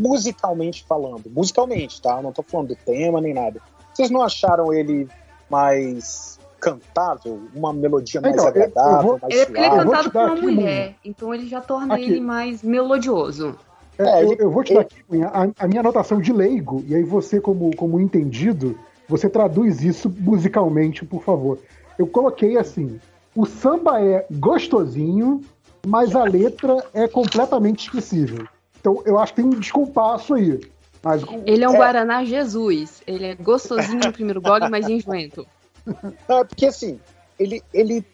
musicalmente 0.00 0.84
falando, 0.88 1.30
musicalmente, 1.30 2.00
tá? 2.00 2.16
Eu 2.16 2.22
não 2.22 2.32
tô 2.32 2.42
falando 2.42 2.68
do 2.68 2.76
tema 2.76 3.20
nem 3.20 3.34
nada. 3.34 3.60
Vocês 3.92 4.10
não 4.10 4.22
acharam 4.22 4.72
ele 4.72 5.08
mais 5.50 6.38
cantável? 6.60 7.40
Uma 7.54 7.72
melodia 7.72 8.20
mais 8.20 8.34
Então, 8.34 8.46
eu- 8.48 8.54
eu 8.54 8.62
agradável, 8.62 9.02
vou- 9.02 9.18
mais 9.20 9.34
Ele 9.34 9.42
é 9.42 9.46
porque 9.46 9.60
ele 9.60 9.66
é 9.66 9.70
cantado 9.70 10.10
por 10.10 10.20
uma 10.22 10.32
aqui 10.32 10.46
um- 10.46 10.54
mulher, 10.54 10.94
então 11.04 11.34
ele 11.34 11.46
já 11.48 11.60
torna 11.60 11.94
Aqui. 11.94 12.04
ele 12.04 12.20
mais 12.20 12.62
melodioso. 12.62 13.56
É, 13.98 14.02
É, 14.02 14.24
eu, 14.24 14.32
ele- 14.32 14.42
eu 14.44 14.50
vou 14.50 14.62
te 14.62 14.74
dar 14.74 14.80
aqui 14.82 14.96
a, 15.24 15.64
a 15.64 15.68
minha 15.68 15.80
anotação 15.80 16.20
de 16.20 16.32
leigo, 16.32 16.84
e 16.86 16.94
aí 16.94 17.02
você, 17.02 17.40
como, 17.40 17.74
como 17.76 18.00
entendido, 18.00 18.78
você 19.08 19.28
traduz 19.28 19.82
isso 19.82 20.12
musicalmente, 20.20 21.04
por 21.04 21.22
favor. 21.24 21.58
Eu 21.98 22.06
coloquei 22.06 22.56
assim: 22.56 23.00
o 23.34 23.44
samba 23.44 24.00
é 24.00 24.24
gostosinho, 24.30 25.40
mas 25.86 26.14
a 26.14 26.22
letra 26.22 26.76
é 26.94 27.08
completamente 27.08 27.86
esquecível. 27.86 28.46
Então 28.80 29.02
eu 29.04 29.18
acho 29.18 29.34
que 29.34 29.42
tem 29.42 29.50
um 29.50 29.58
descompasso 29.58 30.34
aí. 30.34 30.60
Mas 31.02 31.22
Ele 31.46 31.64
é 31.64 31.68
um 31.68 31.74
É. 31.74 31.76
Guaraná 31.76 32.24
Jesus. 32.24 33.02
Ele 33.06 33.26
é 33.26 33.34
gostosinho 33.34 34.00
no 34.04 34.12
primeiro 34.12 34.40
gole, 34.40 34.68
mas 34.68 34.88
enjoento. 34.88 35.46
Não, 36.28 36.38
é 36.40 36.44
porque 36.44 36.66
assim, 36.66 36.98
ele, 37.38 37.62
ele 37.72 38.04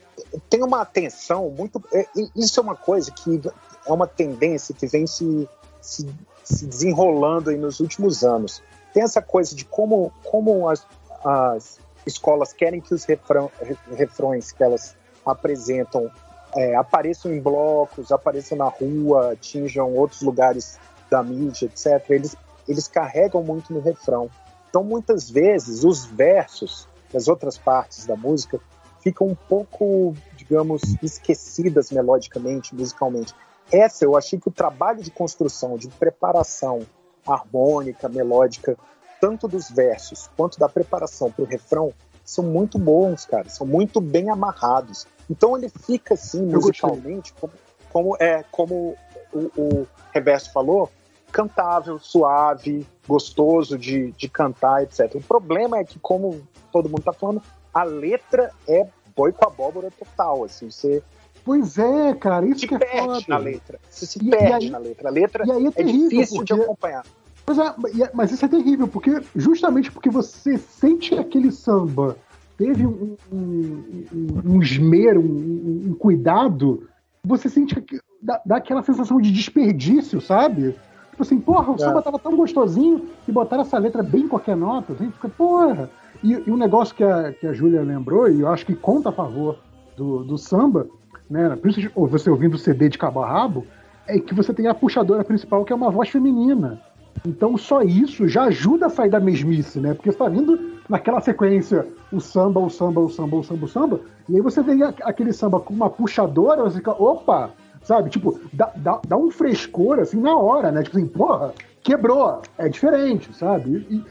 tem 0.50 0.62
uma 0.62 0.82
atenção 0.82 1.50
muito. 1.50 1.82
é, 1.92 2.06
Isso 2.36 2.60
é 2.60 2.62
uma 2.62 2.76
coisa 2.76 3.10
que 3.10 3.40
é 3.86 3.92
uma 3.92 4.06
tendência 4.06 4.74
que 4.74 4.86
vem 4.86 5.06
se, 5.06 5.48
se, 5.80 6.06
se 6.42 6.66
desenrolando 6.66 7.50
aí 7.50 7.56
nos 7.56 7.80
últimos 7.80 8.22
anos. 8.22 8.62
Tem 8.92 9.02
essa 9.02 9.20
coisa 9.22 9.54
de 9.56 9.64
como, 9.64 10.12
como 10.22 10.68
as, 10.68 10.86
as 11.24 11.78
escolas 12.06 12.52
querem 12.52 12.80
que 12.80 12.94
os 12.94 13.04
refrão, 13.04 13.50
re- 13.60 13.76
refrões 13.96 14.52
que 14.52 14.62
elas 14.62 14.94
apresentam 15.26 16.10
é, 16.56 16.74
apareçam 16.76 17.32
em 17.32 17.40
blocos, 17.40 18.12
apareçam 18.12 18.56
na 18.58 18.68
rua, 18.68 19.32
atinjam 19.32 19.92
outros 19.94 20.22
lugares 20.22 20.78
da 21.10 21.22
mídia, 21.22 21.66
etc. 21.66 22.10
Eles, 22.10 22.36
eles 22.68 22.88
carregam 22.88 23.42
muito 23.42 23.72
no 23.72 23.80
refrão. 23.80 24.30
Então, 24.68 24.82
muitas 24.82 25.30
vezes, 25.30 25.84
os 25.84 26.04
versos 26.04 26.88
das 27.12 27.28
outras 27.28 27.56
partes 27.56 28.06
da 28.06 28.16
música 28.16 28.60
ficam 29.00 29.28
um 29.28 29.34
pouco, 29.34 30.14
digamos, 30.36 30.82
esquecidas 31.02 31.90
melodicamente, 31.90 32.74
musicalmente. 32.74 33.34
Essa 33.70 34.04
eu 34.04 34.16
achei 34.16 34.38
que 34.38 34.48
o 34.48 34.52
trabalho 34.52 35.02
de 35.02 35.10
construção, 35.10 35.76
de 35.76 35.88
preparação 35.88 36.80
harmônica, 37.26 38.08
melódica, 38.08 38.76
tanto 39.20 39.46
dos 39.46 39.70
versos 39.70 40.28
quanto 40.36 40.58
da 40.58 40.68
preparação 40.68 41.30
para 41.30 41.44
o 41.44 41.46
refrão, 41.46 41.92
são 42.24 42.44
muito 42.44 42.78
bons, 42.78 43.26
cara, 43.26 43.48
são 43.48 43.66
muito 43.66 44.00
bem 44.00 44.30
amarrados. 44.30 45.06
Então 45.30 45.56
ele 45.56 45.68
fica 45.68 46.14
assim 46.14 46.42
musicalmente, 46.42 47.32
como, 47.40 47.52
como 47.92 48.16
é 48.20 48.44
como 48.50 48.96
o, 49.32 49.38
o 49.56 49.86
Reverso 50.12 50.52
falou, 50.52 50.90
cantável, 51.32 51.98
suave, 51.98 52.86
gostoso 53.08 53.76
de, 53.78 54.12
de 54.12 54.28
cantar, 54.28 54.82
etc. 54.82 55.14
O 55.16 55.20
problema 55.22 55.78
é 55.78 55.84
que, 55.84 55.98
como 55.98 56.40
todo 56.72 56.88
mundo 56.88 57.02
tá 57.02 57.12
falando, 57.12 57.42
a 57.72 57.82
letra 57.82 58.50
é 58.68 58.86
boi 59.16 59.32
com 59.32 59.46
abóbora 59.46 59.90
total, 59.90 60.44
assim, 60.44 60.70
você 60.70 61.02
Pois 61.44 61.76
é, 61.76 62.14
cara, 62.14 62.46
isso 62.46 62.60
se 62.60 62.68
que 62.68 62.74
é 62.74 62.78
perde 62.78 63.00
foda. 63.06 63.24
na 63.28 63.36
letra. 63.36 63.78
Você 63.90 64.06
se 64.06 64.18
E- 64.18 64.28
e 64.28 64.30
perde 64.30 64.66
aí- 64.66 64.70
na 64.70 64.78
letra. 64.78 65.08
A 65.08 65.12
letra 65.12 65.44
E 65.46 65.50
aí 65.50 65.64
é 65.64 65.68
é 65.68 65.70
terrível, 65.70 66.08
difícil 66.08 66.36
porque... 66.38 66.54
de 66.54 66.60
acompanhar. 66.62 67.04
Pois 67.44 67.58
é, 67.58 67.74
e 67.92 68.02
é- 68.02 68.10
mas 68.14 68.32
isso 68.32 68.44
é 68.44 68.48
terrível, 68.48 68.88
porque 68.88 69.20
justamente 69.36 69.92
porque 69.92 70.08
você 70.08 70.56
sente 70.56 71.10
que 71.10 71.18
aquele 71.18 71.52
samba 71.52 72.16
teve 72.56 72.86
um, 72.86 73.16
um, 73.32 73.84
um- 74.12 74.54
um 74.56 74.62
esmero, 74.62 75.20
um, 75.20 75.94
cuidado, 75.98 76.84
você 77.24 77.48
sente 77.48 77.74
que 77.80 77.98
dá, 78.22 78.40
dá 78.44 78.56
aquela 78.56 78.82
sensação 78.82 79.20
de 79.20 79.32
desperdício, 79.32 80.20
sabe? 80.20 80.74
Tipo 81.10 81.22
assim, 81.22 81.38
porra, 81.40 81.70
o 81.72 81.74
É. 81.76 81.78
samba 81.78 82.02
tava 82.02 82.18
tão 82.18 82.36
gostosinho 82.36 83.04
e 83.28 83.32
botaram 83.32 83.62
essa 83.62 83.78
letra 83.78 84.02
bem 84.02 84.22
em 84.22 84.28
qualquer 84.28 84.56
nota, 84.56 84.92
assim, 84.92 85.10
fica, 85.10 85.28
porra. 85.28 85.90
E, 86.22 86.32
e 86.32 86.50
um 86.50 86.56
negócio 86.56 86.94
que 86.94 87.04
a, 87.04 87.32
que 87.32 87.46
a 87.46 87.52
Júlia 87.52 87.82
lembrou, 87.82 88.28
e 88.28 88.40
eu 88.40 88.48
acho 88.48 88.64
que 88.66 88.74
conta 88.74 89.08
a 89.10 89.12
favor 89.12 89.58
do, 89.96 90.24
do 90.24 90.36
samba, 90.38 90.86
né, 91.30 91.56
ou 91.94 92.06
você 92.06 92.28
ouvindo 92.30 92.54
o 92.54 92.58
CD 92.58 92.88
de 92.88 92.98
cabo 92.98 93.20
a 93.22 93.28
rabo, 93.30 93.64
é 94.06 94.18
que 94.18 94.34
você 94.34 94.52
tem 94.52 94.66
a 94.66 94.74
puxadora 94.74 95.24
principal, 95.24 95.64
que 95.64 95.72
é 95.72 95.76
uma 95.76 95.90
voz 95.90 96.08
feminina. 96.08 96.80
Então 97.26 97.56
só 97.56 97.80
isso 97.82 98.26
já 98.28 98.44
ajuda 98.44 98.86
a 98.86 98.90
sair 98.90 99.08
da 99.08 99.20
mesmice, 99.20 99.78
né? 99.80 99.94
Porque 99.94 100.10
você 100.12 100.18
tá 100.18 100.28
vindo 100.28 100.73
naquela 100.88 101.20
sequência 101.20 101.86
o 102.12 102.20
samba, 102.20 102.60
o 102.60 102.70
samba, 102.70 103.00
o 103.00 103.08
samba, 103.08 103.36
o 103.36 103.42
samba, 103.42 103.64
o 103.64 103.68
samba, 103.68 104.00
e 104.28 104.36
aí 104.36 104.40
você 104.40 104.62
vem 104.62 104.82
aquele 104.82 105.32
samba 105.32 105.60
com 105.60 105.74
uma 105.74 105.90
puxadora, 105.90 106.62
você 106.62 106.78
fica, 106.78 106.92
opa, 106.92 107.50
sabe? 107.82 108.10
Tipo, 108.10 108.38
dá, 108.52 108.72
dá, 108.76 109.00
dá 109.06 109.16
um 109.16 109.30
frescor 109.30 109.98
assim 109.98 110.20
na 110.20 110.36
hora, 110.36 110.72
né? 110.72 110.82
Tipo 110.82 110.96
assim, 110.96 111.06
porra, 111.06 111.54
quebrou, 111.82 112.42
é 112.58 112.68
diferente, 112.68 113.34
sabe? 113.36 113.86
E, 113.90 114.04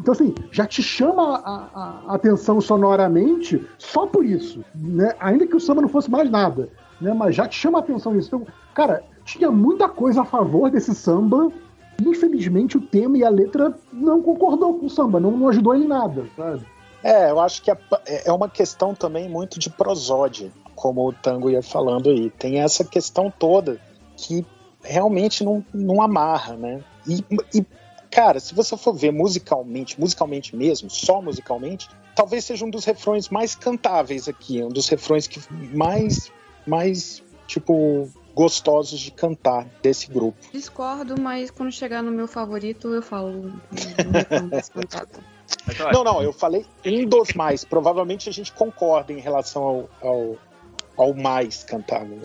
então, 0.00 0.12
assim, 0.12 0.34
já 0.50 0.66
te 0.66 0.82
chama 0.82 1.36
a, 1.44 1.68
a, 2.08 2.14
atenção 2.14 2.60
sonoramente 2.60 3.64
só 3.78 4.06
por 4.06 4.24
isso, 4.24 4.64
né? 4.74 5.14
Ainda 5.20 5.46
que 5.46 5.54
o 5.54 5.60
samba 5.60 5.82
não 5.82 5.88
fosse 5.88 6.10
mais 6.10 6.28
nada, 6.30 6.68
né? 7.00 7.12
Mas 7.14 7.36
já 7.36 7.46
te 7.46 7.56
chama 7.56 7.78
a 7.78 7.80
atenção 7.80 8.16
isso. 8.18 8.28
Então, 8.28 8.46
cara, 8.74 9.04
tinha 9.24 9.50
muita 9.50 9.88
coisa 9.88 10.22
a 10.22 10.24
favor 10.24 10.70
desse 10.70 10.94
samba. 10.94 11.52
Infelizmente, 12.00 12.76
o 12.76 12.80
tema 12.80 13.18
e 13.18 13.24
a 13.24 13.28
letra 13.28 13.74
não 13.92 14.22
concordou 14.22 14.78
com 14.78 14.86
o 14.86 14.90
samba, 14.90 15.20
não, 15.20 15.30
não 15.30 15.48
ajudou 15.48 15.74
em 15.74 15.86
nada, 15.86 16.26
sabe? 16.36 16.64
É, 17.02 17.30
eu 17.30 17.40
acho 17.40 17.62
que 17.62 17.70
é, 17.70 17.78
é 18.26 18.32
uma 18.32 18.48
questão 18.48 18.94
também 18.94 19.28
muito 19.28 19.58
de 19.58 19.70
prosódia, 19.70 20.50
como 20.74 21.06
o 21.06 21.12
Tango 21.12 21.50
ia 21.50 21.62
falando 21.62 22.10
aí. 22.10 22.30
Tem 22.30 22.60
essa 22.60 22.84
questão 22.84 23.32
toda 23.36 23.80
que 24.16 24.44
realmente 24.82 25.44
não, 25.44 25.64
não 25.72 26.02
amarra, 26.02 26.56
né? 26.56 26.82
E, 27.06 27.24
e 27.54 27.64
cara, 28.10 28.40
se 28.40 28.54
você 28.54 28.76
for 28.76 28.92
ver 28.92 29.12
musicalmente, 29.12 29.98
musicalmente 29.98 30.54
mesmo, 30.54 30.90
só 30.90 31.22
musicalmente, 31.22 31.88
talvez 32.14 32.44
seja 32.44 32.64
um 32.64 32.70
dos 32.70 32.84
refrões 32.84 33.28
mais 33.28 33.54
cantáveis 33.54 34.28
aqui, 34.28 34.62
um 34.62 34.68
dos 34.68 34.88
refrões 34.88 35.26
que 35.26 35.40
mais, 35.74 36.30
mais 36.66 37.22
tipo, 37.46 38.08
gostosos 38.40 38.98
de 38.98 39.10
cantar 39.10 39.66
desse 39.82 40.10
grupo. 40.10 40.38
Discordo, 40.50 41.20
mas 41.20 41.50
quando 41.50 41.70
chegar 41.70 42.02
no 42.02 42.10
meu 42.10 42.26
favorito, 42.26 42.88
eu 42.94 43.02
falo. 43.02 43.52
Não, 45.92 46.00
não, 46.02 46.22
eu 46.22 46.32
falei 46.32 46.64
um 46.86 47.04
dos 47.04 47.34
mais. 47.34 47.66
Provavelmente 47.66 48.30
a 48.30 48.32
gente 48.32 48.50
concorda 48.50 49.12
em 49.12 49.18
relação 49.18 49.62
ao, 49.62 49.90
ao, 50.00 50.36
ao 50.96 51.14
mais 51.14 51.64
cantável. 51.64 52.20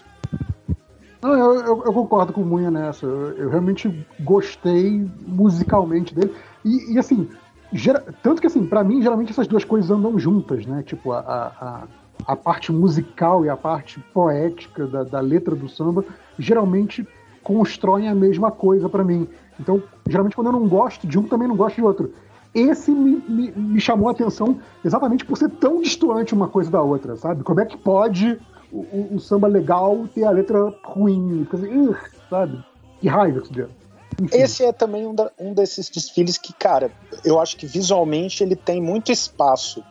Não, 1.22 1.34
eu, 1.34 1.56
eu, 1.56 1.84
eu, 1.84 1.94
concordo 1.94 2.32
com 2.32 2.44
o 2.44 2.46
Munha 2.46 2.72
nessa. 2.72 3.06
Eu, 3.06 3.38
eu, 3.38 3.50
realmente 3.50 4.08
gostei 4.22 5.06
musicalmente 5.28 6.16
dele. 6.16 6.34
E, 6.64 6.94
e 6.94 6.98
assim, 6.98 7.30
gera, 7.74 8.00
tanto 8.24 8.40
que 8.40 8.48
assim, 8.48 8.66
para 8.66 8.86
mim, 8.86 9.02
geralmente 9.02 9.32
essas 9.32 9.48
duas 9.48 9.66
coisas 9.66 9.92
andam 9.92 10.18
juntas, 10.18 10.66
né? 10.66 10.82
Tipo, 10.82 11.12
a, 11.12 11.20
a, 11.20 11.48
a 11.68 11.88
parte 12.34 12.72
musical 12.72 13.44
e 13.44 13.50
a 13.50 13.58
parte 13.58 14.00
poética 14.14 14.88
da, 14.88 15.04
da 15.04 15.20
letra 15.20 15.54
do 15.54 15.68
samba 15.68 16.06
geralmente 16.40 17.06
constroem 17.44 18.08
a 18.08 18.16
mesma 18.16 18.50
coisa 18.52 18.88
para 18.88 19.04
mim. 19.04 19.28
Então, 19.60 19.84
geralmente 20.08 20.36
quando 20.38 20.48
eu 20.48 20.54
não 20.54 20.68
gosto 20.68 21.06
de 21.06 21.20
um, 21.20 21.24
também 21.24 21.50
não 21.50 21.58
gosto 21.58 21.76
de 21.76 21.84
outro. 21.84 22.14
Esse 22.54 22.90
me, 22.90 23.22
me, 23.28 23.52
me 23.52 23.82
chamou 23.82 24.08
a 24.08 24.14
atenção 24.14 24.58
exatamente 24.84 25.26
por 25.26 25.38
ser 25.38 25.50
tão 25.50 25.82
distante 25.82 26.34
uma 26.34 26.48
coisa 26.48 26.72
da 26.72 26.82
outra, 26.82 27.18
sabe? 27.18 27.44
Como 27.44 27.60
é 27.60 27.66
que 27.66 27.76
pode 27.76 28.40
o, 28.76 29.16
o, 29.16 29.20
samba 29.20 29.48
legal 29.48 30.08
ter 30.14 30.26
a 30.26 30.32
letra 30.32 30.74
ruim. 30.84 31.48
Assim, 31.52 31.96
sabe? 32.30 32.64
Que 33.00 33.08
raiva 33.08 33.42
que 33.42 33.54
deu. 33.54 33.70
Esse 34.32 34.64
é 34.64 34.72
também 34.72 35.06
um, 35.06 35.14
da, 35.14 35.32
um, 35.40 35.54
desses 35.54 35.90
desfiles 35.90 36.38
que, 36.38 36.54
cara, 36.54 36.92
eu 37.24 37.40
acho 37.40 37.58
que 37.58 37.66
visualmente 37.66 38.44
ele 38.44 38.56
tem 38.56 38.82
muito 38.82 39.12
espaço. 39.12 39.84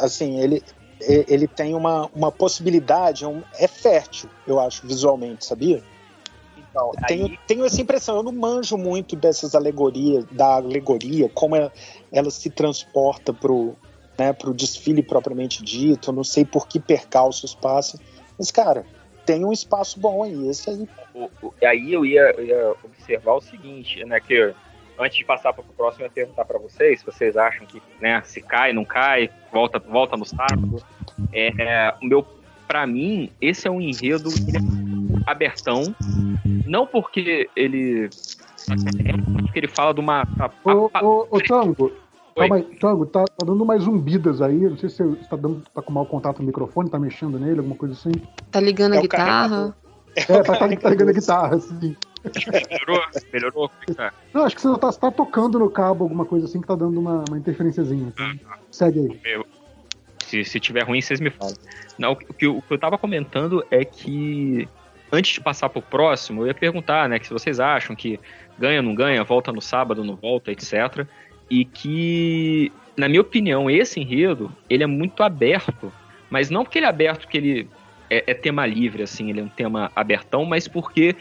Assim, 0.00 0.38
ele, 0.38 0.62
ele 1.00 1.46
tem 1.46 1.74
uma, 1.74 2.08
uma 2.14 2.30
possibilidade, 2.30 3.24
é 3.24 3.28
um, 3.28 3.42
é 3.58 3.66
fértil, 3.66 4.28
eu 4.46 4.60
acho, 4.60 4.86
visualmente, 4.86 5.44
sabia? 5.44 5.82
Então, 6.56 6.92
aí... 6.96 7.06
tenho, 7.06 7.38
tenho 7.46 7.64
essa 7.64 7.80
impressão, 7.80 8.16
eu 8.16 8.22
não 8.22 8.32
manjo 8.32 8.76
muito 8.76 9.14
dessas 9.14 9.54
alegorias, 9.54 10.24
da 10.30 10.56
alegoria, 10.56 11.28
como 11.28 11.56
ela, 11.56 11.72
ela 12.12 12.30
se 12.30 12.50
transporta 12.50 13.32
pro, 13.32 13.76
né, 14.18 14.32
pro 14.32 14.54
desfile 14.54 15.02
propriamente 15.02 15.62
dito, 15.62 16.10
eu 16.10 16.14
não 16.14 16.24
sei 16.24 16.44
por 16.44 16.66
que 16.66 16.80
percalços 16.80 17.54
passa. 17.54 17.98
Mas, 18.38 18.50
cara, 18.50 18.84
tem 19.24 19.44
um 19.44 19.52
espaço 19.52 19.98
bom 19.98 20.22
aí, 20.22 20.48
esse 20.48 20.70
aí. 20.70 20.88
E 21.60 21.66
aí 21.66 21.92
eu 21.92 22.04
ia, 22.04 22.34
eu 22.36 22.44
ia, 22.44 22.74
observar 22.82 23.34
o 23.34 23.40
seguinte, 23.40 24.04
né, 24.04 24.20
que 24.20 24.54
antes 24.98 25.16
de 25.16 25.24
passar 25.24 25.52
para 25.52 25.62
o 25.62 25.74
próximo, 25.74 26.04
eu 26.04 26.06
ia 26.06 26.12
perguntar 26.12 26.44
para 26.44 26.58
vocês 26.58 27.00
se 27.00 27.06
vocês 27.06 27.36
acham 27.36 27.66
que, 27.66 27.82
né, 28.00 28.22
se 28.24 28.40
cai, 28.40 28.72
não 28.72 28.84
cai, 28.84 29.30
volta, 29.52 29.78
volta 29.78 30.16
no 30.16 30.24
saco. 30.24 30.82
É, 31.32 31.52
é, 31.58 31.94
o 32.02 32.06
meu, 32.06 32.26
para 32.66 32.86
mim, 32.86 33.30
esse 33.40 33.66
é 33.66 33.70
um 33.70 33.80
enredo 33.80 34.30
é 34.30 35.30
abertão, 35.30 35.94
não 36.66 36.86
porque 36.86 37.48
ele 37.54 38.08
é 38.68 39.42
porque 39.42 39.58
ele 39.58 39.68
fala 39.68 39.92
de 39.92 40.00
uma. 40.00 40.26
Ô, 40.64 40.90
ô, 41.02 41.28
ô 41.30 41.40
Tango, 41.40 41.92
Calma 42.36 42.56
aí, 42.56 42.62
Thiago, 42.62 43.06
tá, 43.06 43.24
tá, 43.24 43.46
dando 43.46 43.64
mais 43.64 43.84
zumbidas 43.84 44.42
aí. 44.42 44.58
Não 44.58 44.76
sei 44.76 44.88
se 44.88 45.02
você 45.04 45.28
tá, 45.28 45.36
dando, 45.36 45.62
tá 45.72 45.80
com 45.80 45.92
mau 45.92 46.04
contato 46.04 46.40
no 46.40 46.46
microfone, 46.46 46.90
tá 46.90 46.98
mexendo 46.98 47.38
nele, 47.38 47.58
alguma 47.58 47.76
coisa 47.76 47.94
assim. 47.94 48.10
Tá 48.50 48.60
ligando 48.60 48.94
é 48.94 48.98
a 48.98 49.00
guitarra? 49.00 49.76
É, 50.16 50.24
tá, 50.24 50.42
tá, 50.42 50.76
tá, 50.76 50.90
ligando 50.90 51.10
a 51.10 51.12
guitarra, 51.12 51.58
sim. 51.60 51.96
Melhorou? 52.70 53.04
Melhorou? 53.32 53.70
É 53.98 54.10
Não, 54.32 54.44
acho 54.44 54.56
que 54.56 54.62
você 54.62 54.78
tá, 54.78 54.92
tá, 54.92 55.10
tocando 55.10 55.58
no 55.58 55.70
cabo, 55.70 56.04
alguma 56.04 56.24
coisa 56.24 56.46
assim, 56.46 56.60
que 56.60 56.66
tá 56.66 56.74
dando 56.74 56.98
uma, 56.98 57.24
uma 57.28 57.38
interferenciazinha. 57.38 58.08
Então. 58.08 58.32
Ah, 58.48 58.58
Segue 58.70 59.00
aí. 59.00 59.20
Eu, 59.24 59.46
se, 60.24 60.44
se 60.44 60.58
tiver 60.60 60.84
ruim, 60.84 61.00
vocês 61.00 61.20
me 61.20 61.30
falam. 61.30 61.54
Não, 61.98 62.12
o 62.12 62.16
que, 62.16 62.46
o 62.46 62.62
que 62.62 62.72
eu 62.72 62.78
tava 62.78 62.98
comentando 62.98 63.64
é 63.70 63.84
que 63.84 64.68
antes 65.12 65.34
de 65.34 65.40
passar 65.40 65.68
pro 65.68 65.82
próximo, 65.82 66.42
eu 66.42 66.48
ia 66.48 66.54
perguntar, 66.54 67.08
né, 67.08 67.18
que 67.18 67.26
se 67.26 67.32
vocês 67.32 67.60
acham 67.60 67.94
que 67.94 68.18
ganha, 68.58 68.82
não 68.82 68.94
ganha, 68.94 69.22
volta 69.22 69.52
no 69.52 69.60
sábado, 69.60 70.02
não 70.02 70.16
volta, 70.16 70.50
etc 70.50 71.06
e 71.50 71.64
que, 71.64 72.72
na 72.96 73.08
minha 73.08 73.20
opinião, 73.20 73.70
esse 73.70 74.00
enredo, 74.00 74.50
ele 74.68 74.82
é 74.82 74.86
muito 74.86 75.22
aberto, 75.22 75.92
mas 76.30 76.50
não 76.50 76.64
porque 76.64 76.78
ele 76.78 76.86
é 76.86 76.88
aberto 76.88 77.22
porque 77.22 77.38
ele 77.38 77.68
é, 78.08 78.24
é 78.26 78.34
tema 78.34 78.66
livre, 78.66 79.02
assim, 79.02 79.30
ele 79.30 79.40
é 79.40 79.42
um 79.42 79.48
tema 79.48 79.90
abertão, 79.94 80.44
mas 80.44 80.68
porque 80.68 81.16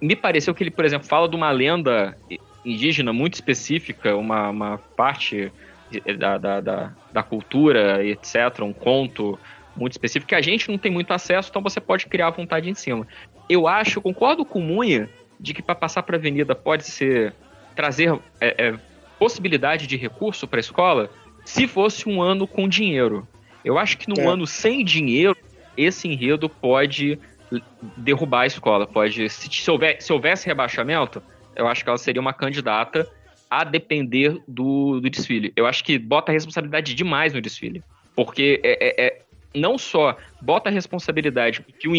me 0.00 0.16
pareceu 0.16 0.54
que 0.54 0.62
ele, 0.62 0.70
por 0.70 0.84
exemplo, 0.84 1.06
fala 1.06 1.28
de 1.28 1.36
uma 1.36 1.50
lenda 1.50 2.16
indígena 2.64 3.12
muito 3.12 3.34
específica, 3.34 4.16
uma, 4.16 4.50
uma 4.50 4.78
parte 4.78 5.52
da, 6.18 6.38
da, 6.38 6.60
da, 6.60 6.92
da 7.12 7.22
cultura, 7.22 8.04
etc., 8.04 8.60
um 8.62 8.72
conto 8.72 9.38
muito 9.76 9.92
específico 9.92 10.28
que 10.28 10.34
a 10.34 10.40
gente 10.40 10.70
não 10.70 10.78
tem 10.78 10.92
muito 10.92 11.12
acesso, 11.12 11.48
então 11.50 11.62
você 11.62 11.80
pode 11.80 12.06
criar 12.06 12.28
à 12.28 12.30
vontade 12.30 12.68
em 12.68 12.74
cima. 12.74 13.06
Eu 13.48 13.66
acho, 13.66 14.00
concordo 14.00 14.44
com 14.44 14.58
o 14.58 14.62
Munha, 14.62 15.08
de 15.40 15.52
que 15.52 15.62
para 15.62 15.74
passar 15.74 16.02
para 16.02 16.16
a 16.16 16.18
avenida 16.18 16.54
pode 16.54 16.84
ser 16.84 17.34
trazer 17.74 18.12
é, 18.40 18.68
é, 18.68 18.74
possibilidade 19.18 19.86
de 19.86 19.96
recurso 19.96 20.46
para 20.46 20.58
a 20.58 20.60
escola 20.60 21.10
se 21.44 21.66
fosse 21.66 22.08
um 22.08 22.22
ano 22.22 22.46
com 22.46 22.68
dinheiro. 22.68 23.26
Eu 23.64 23.78
acho 23.78 23.98
que 23.98 24.08
num 24.08 24.22
é. 24.22 24.26
ano 24.26 24.46
sem 24.46 24.84
dinheiro, 24.84 25.36
esse 25.76 26.08
enredo 26.08 26.48
pode 26.48 27.18
derrubar 27.96 28.42
a 28.42 28.46
escola. 28.46 28.86
Pode, 28.86 29.28
se, 29.28 29.48
se, 29.50 29.70
houver, 29.70 30.00
se 30.00 30.12
houvesse 30.12 30.46
rebaixamento, 30.46 31.22
eu 31.54 31.66
acho 31.66 31.82
que 31.82 31.88
ela 31.88 31.98
seria 31.98 32.20
uma 32.20 32.32
candidata 32.32 33.08
a 33.50 33.64
depender 33.64 34.40
do, 34.48 35.00
do 35.00 35.10
desfile. 35.10 35.52
Eu 35.54 35.66
acho 35.66 35.84
que 35.84 35.98
bota 35.98 36.32
a 36.32 36.34
responsabilidade 36.34 36.94
demais 36.94 37.34
no 37.34 37.40
desfile. 37.40 37.82
Porque 38.14 38.60
é, 38.62 39.04
é, 39.04 39.06
é 39.06 39.22
não 39.54 39.76
só 39.76 40.16
bota 40.40 40.70
a 40.70 40.72
responsabilidade 40.72 41.62
que 41.78 41.88
o, 41.88 41.92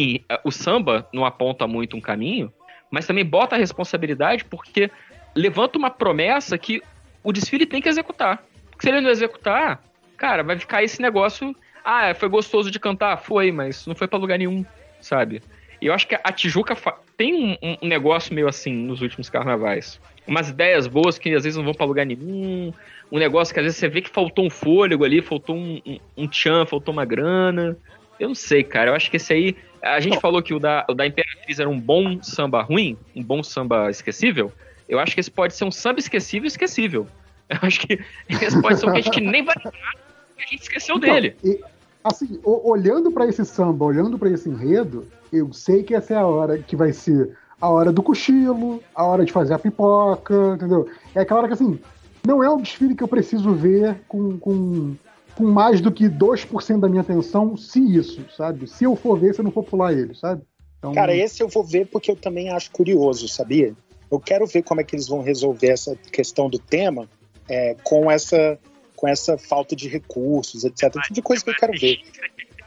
o 0.43 0.51
samba 0.51 1.07
não 1.13 1.25
aponta 1.25 1.67
muito 1.67 1.95
um 1.95 2.01
caminho, 2.01 2.51
mas 2.89 3.05
também 3.05 3.25
bota 3.25 3.55
a 3.55 3.59
responsabilidade 3.59 4.45
porque 4.45 4.89
levanta 5.35 5.77
uma 5.77 5.89
promessa 5.89 6.57
que 6.57 6.81
o 7.23 7.31
desfile 7.31 7.65
tem 7.65 7.81
que 7.81 7.89
executar. 7.89 8.43
Porque 8.69 8.87
se 8.87 8.89
ele 8.89 9.01
não 9.01 9.09
executar, 9.09 9.83
cara, 10.17 10.43
vai 10.43 10.57
ficar 10.57 10.83
esse 10.83 11.01
negócio. 11.01 11.55
Ah, 11.83 12.13
foi 12.13 12.29
gostoso 12.29 12.71
de 12.71 12.79
cantar? 12.79 13.17
Foi, 13.17 13.51
mas 13.51 13.85
não 13.85 13.95
foi 13.95 14.07
para 14.07 14.19
lugar 14.19 14.37
nenhum, 14.37 14.65
sabe? 15.01 15.41
E 15.81 15.87
eu 15.87 15.93
acho 15.93 16.07
que 16.07 16.15
a 16.15 16.31
Tijuca 16.31 16.77
tem 17.17 17.57
um, 17.61 17.77
um, 17.81 17.87
negócio 17.87 18.33
meio 18.33 18.47
assim 18.47 18.73
nos 18.73 19.01
últimos 19.01 19.29
carnavais. 19.29 19.99
Umas 20.25 20.49
ideias 20.49 20.87
boas 20.87 21.17
que 21.17 21.33
às 21.35 21.43
vezes 21.43 21.57
não 21.57 21.65
vão 21.65 21.73
para 21.73 21.85
lugar 21.85 22.05
nenhum. 22.05 22.71
Um 23.11 23.19
negócio 23.19 23.53
que 23.53 23.59
às 23.59 23.65
vezes 23.65 23.79
você 23.79 23.89
vê 23.89 24.01
que 24.01 24.09
faltou 24.09 24.45
um 24.45 24.49
fôlego 24.49 25.03
ali, 25.03 25.21
faltou 25.21 25.57
um, 25.57 25.81
um, 25.85 25.99
um 26.17 26.27
tchan, 26.27 26.65
faltou 26.65 26.93
uma 26.93 27.03
grana. 27.03 27.77
Eu 28.17 28.29
não 28.29 28.35
sei, 28.35 28.63
cara. 28.63 28.91
Eu 28.91 28.95
acho 28.95 29.11
que 29.11 29.17
esse 29.17 29.33
aí. 29.33 29.57
A 29.81 29.99
gente 29.99 30.21
falou 30.21 30.41
que 30.41 30.53
o 30.53 30.59
da, 30.59 30.85
o 30.89 30.93
da 30.93 31.05
Imperatriz 31.05 31.59
era 31.59 31.69
um 31.69 31.77
bom 31.77 32.23
samba 32.23 32.61
ruim, 32.61 32.97
um 33.13 33.21
bom 33.21 33.43
samba 33.43 33.89
esquecível. 33.89 34.53
Eu 34.87 34.99
acho 34.99 35.13
que 35.13 35.19
esse 35.19 35.31
pode 35.31 35.53
ser 35.53 35.65
um 35.65 35.71
samba 35.71 35.99
esquecível 35.99 36.47
esquecível. 36.47 37.07
Eu 37.49 37.59
acho 37.61 37.81
que 37.81 37.99
esse 38.29 38.61
pode 38.61 38.79
ser 38.79 38.87
um 38.87 38.93
que 38.93 38.99
a 38.99 39.01
gente 39.01 39.19
nem 39.19 39.43
vai 39.43 39.55
lembrar, 39.57 39.93
a 40.37 40.41
gente 40.41 40.61
esqueceu 40.61 40.95
então, 40.95 41.13
dele. 41.13 41.35
E, 41.43 41.59
assim, 42.03 42.39
olhando 42.43 43.11
para 43.11 43.27
esse 43.27 43.45
samba, 43.45 43.85
olhando 43.85 44.17
para 44.17 44.29
esse 44.29 44.49
enredo, 44.49 45.07
eu 45.31 45.51
sei 45.53 45.83
que 45.83 45.95
essa 45.95 46.13
é 46.13 46.17
a 46.17 46.27
hora 46.27 46.57
que 46.57 46.75
vai 46.75 46.91
ser 46.93 47.37
a 47.59 47.69
hora 47.69 47.91
do 47.91 48.03
cochilo, 48.03 48.81
a 48.93 49.05
hora 49.05 49.23
de 49.23 49.31
fazer 49.31 49.53
a 49.53 49.59
pipoca, 49.59 50.53
entendeu? 50.55 50.87
É 51.15 51.21
aquela 51.21 51.39
hora 51.39 51.47
que, 51.47 51.53
assim, 51.53 51.79
não 52.25 52.43
é 52.43 52.49
um 52.49 52.57
desfile 52.57 52.95
que 52.95 53.03
eu 53.03 53.07
preciso 53.07 53.53
ver 53.53 54.01
com, 54.07 54.37
com 54.37 54.95
com 55.35 55.45
mais 55.45 55.81
do 55.81 55.91
que 55.91 56.05
2% 56.05 56.79
da 56.79 56.87
minha 56.87 57.01
atenção, 57.01 57.57
se 57.57 57.79
isso, 57.79 58.25
sabe? 58.35 58.67
Se 58.67 58.83
eu 58.83 58.95
for 58.95 59.19
ver, 59.19 59.33
se 59.33 59.41
eu 59.41 59.45
não 59.45 59.51
for 59.51 59.63
pular 59.63 59.93
ele, 59.93 60.13
sabe? 60.13 60.43
Então... 60.77 60.93
Cara, 60.93 61.15
esse 61.15 61.41
eu 61.41 61.47
vou 61.47 61.63
ver 61.63 61.87
porque 61.87 62.11
eu 62.11 62.15
também 62.15 62.49
acho 62.49 62.71
curioso, 62.71 63.27
sabia? 63.27 63.73
Eu 64.11 64.19
quero 64.19 64.45
ver 64.45 64.63
como 64.63 64.81
é 64.81 64.83
que 64.83 64.95
eles 64.95 65.07
vão 65.07 65.21
resolver 65.21 65.69
essa 65.69 65.95
questão 66.11 66.49
do 66.49 66.59
tema 66.59 67.09
é, 67.49 67.75
com 67.83 68.11
essa 68.11 68.59
com 69.03 69.07
essa 69.09 69.37
falta 69.37 69.75
de 69.75 69.89
recursos, 69.89 70.63
etc. 70.63 70.93
Tipo 70.93 71.13
de 71.13 71.21
coisa 71.21 71.43
que 71.43 71.49
eu 71.49 71.55
quero 71.55 71.73
ver. 71.77 71.99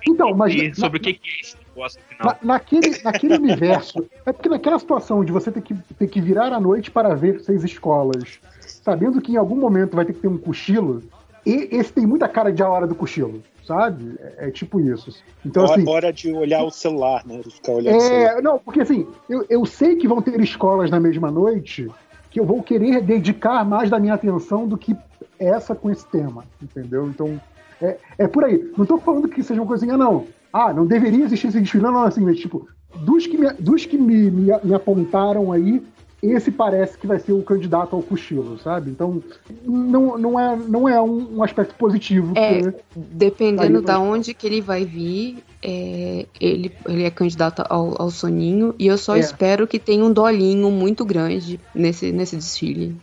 Então, 0.06 0.34
mas. 0.34 0.76
sobre 0.76 0.98
o 0.98 1.00
que, 1.00 1.14
que 1.14 1.28
é 1.30 1.40
esse 1.40 1.56
negócio 1.66 1.98
final. 2.02 2.36
Na, 2.42 2.54
naquele, 2.54 3.02
naquele 3.02 3.34
universo. 3.40 4.06
É 4.26 4.32
porque 4.34 4.50
naquela 4.50 4.78
situação 4.78 5.24
de 5.24 5.32
você 5.32 5.50
ter 5.50 5.62
que, 5.62 5.74
ter 5.74 6.06
que 6.06 6.20
virar 6.20 6.52
à 6.52 6.60
noite 6.60 6.90
para 6.90 7.14
ver 7.14 7.40
seis 7.40 7.64
escolas, 7.64 8.38
sabendo 8.60 9.22
que 9.22 9.32
em 9.32 9.36
algum 9.36 9.56
momento 9.56 9.96
vai 9.96 10.04
ter 10.04 10.12
que 10.12 10.20
ter 10.20 10.28
um 10.28 10.36
cochilo, 10.36 11.02
e 11.46 11.68
esse 11.72 11.90
tem 11.90 12.06
muita 12.06 12.28
cara 12.28 12.52
de 12.52 12.62
a 12.62 12.68
hora 12.68 12.86
do 12.86 12.94
cochilo, 12.94 13.42
sabe? 13.64 14.16
É, 14.20 14.48
é 14.48 14.50
tipo 14.50 14.78
isso. 14.78 15.18
Então, 15.42 15.62
hora, 15.62 15.72
assim, 15.72 15.88
hora 15.88 16.12
de 16.12 16.32
olhar 16.34 16.64
o 16.64 16.70
celular, 16.70 17.24
né? 17.24 17.40
Ficar 17.42 17.72
olhando 17.72 18.02
é, 18.02 18.42
não, 18.42 18.58
porque 18.58 18.82
assim, 18.82 19.06
eu, 19.26 19.46
eu 19.48 19.64
sei 19.64 19.96
que 19.96 20.06
vão 20.06 20.20
ter 20.20 20.38
escolas 20.38 20.90
na 20.90 21.00
mesma 21.00 21.30
noite 21.30 21.88
que 22.36 22.40
eu 22.40 22.44
vou 22.44 22.62
querer 22.62 23.00
dedicar 23.00 23.64
mais 23.64 23.88
da 23.88 23.98
minha 23.98 24.12
atenção 24.12 24.68
do 24.68 24.76
que 24.76 24.94
essa 25.38 25.74
com 25.74 25.90
esse 25.90 26.06
tema, 26.06 26.44
entendeu? 26.62 27.08
Então, 27.08 27.40
é, 27.80 27.96
é 28.18 28.28
por 28.28 28.44
aí. 28.44 28.70
Não 28.76 28.82
estou 28.82 28.98
falando 28.98 29.26
que 29.26 29.42
seja 29.42 29.58
uma 29.58 29.66
coisinha, 29.66 29.96
não. 29.96 30.26
Ah, 30.52 30.70
não 30.70 30.84
deveria 30.84 31.24
existir 31.24 31.46
esse 31.46 31.58
desfile. 31.58 31.84
Não, 31.84 31.92
não, 31.92 32.02
assim, 32.02 32.20
mas, 32.20 32.38
tipo, 32.38 32.68
dos 32.96 33.26
que, 33.26 33.38
me, 33.38 33.50
dos 33.54 33.86
que 33.86 33.96
me, 33.96 34.30
me, 34.30 34.52
me 34.62 34.74
apontaram 34.74 35.50
aí, 35.50 35.82
esse 36.22 36.50
parece 36.50 36.96
que 36.96 37.06
vai 37.06 37.18
ser 37.18 37.32
o 37.32 37.42
candidato 37.42 37.94
ao 37.94 38.02
cochilo, 38.02 38.58
sabe? 38.58 38.90
Então, 38.90 39.22
não, 39.64 40.16
não 40.16 40.40
é, 40.40 40.56
não 40.56 40.88
é 40.88 41.00
um, 41.00 41.38
um 41.38 41.42
aspecto 41.42 41.74
positivo. 41.74 42.32
É, 42.36 42.72
dependendo 42.94 43.82
da 43.82 43.98
onde 43.98 44.32
que 44.32 44.46
ele 44.46 44.60
vai 44.60 44.84
vir, 44.84 45.44
é, 45.62 46.26
ele, 46.40 46.72
ele 46.88 47.04
é 47.04 47.10
candidato 47.10 47.62
ao, 47.68 48.00
ao 48.00 48.10
soninho, 48.10 48.74
e 48.78 48.86
eu 48.86 48.96
só 48.96 49.16
é. 49.16 49.20
espero 49.20 49.66
que 49.66 49.78
tenha 49.78 50.04
um 50.04 50.12
dolinho 50.12 50.70
muito 50.70 51.04
grande 51.04 51.60
nesse, 51.74 52.10
nesse 52.12 52.36
desfile 52.36 52.96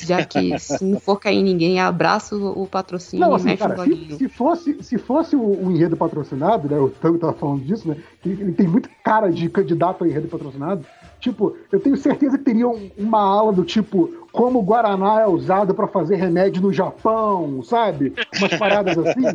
já 0.00 0.24
que 0.24 0.58
se 0.58 0.84
não 0.84 1.00
for 1.00 1.18
cair 1.18 1.42
ninguém, 1.42 1.80
abraça 1.80 2.36
o 2.36 2.66
patrocínio 2.66 3.26
não, 3.26 3.34
assim, 3.34 3.46
mexe 3.46 3.58
cara, 3.58 3.80
o 3.80 3.84
se, 3.84 4.16
se, 4.16 4.28
fosse, 4.28 4.82
se 4.82 4.98
fosse 4.98 5.36
o, 5.36 5.66
o 5.66 5.70
enredo 5.70 5.96
patrocinado, 5.96 6.68
né? 6.68 6.78
O 6.78 6.90
Tango 6.90 7.18
tava 7.18 7.32
falando 7.32 7.64
disso, 7.64 7.88
né? 7.88 7.96
Ele 8.24 8.52
tem 8.52 8.66
muito 8.66 8.88
cara 9.02 9.30
de 9.30 9.48
candidato 9.48 10.04
a 10.04 10.08
enredo 10.08 10.28
patrocinado. 10.28 10.84
Tipo, 11.20 11.56
eu 11.70 11.78
tenho 11.78 11.96
certeza 11.96 12.38
que 12.38 12.44
teria 12.44 12.66
uma 12.66 13.20
ala 13.20 13.52
do 13.52 13.64
tipo 13.64 14.26
como 14.32 14.60
o 14.60 14.62
Guaraná 14.62 15.20
é 15.20 15.26
usado 15.26 15.74
para 15.74 15.86
fazer 15.88 16.16
remédio 16.16 16.62
no 16.62 16.72
Japão, 16.72 17.62
sabe? 17.62 18.14
Umas 18.38 18.54
paradas 18.54 18.96
assim. 18.96 19.26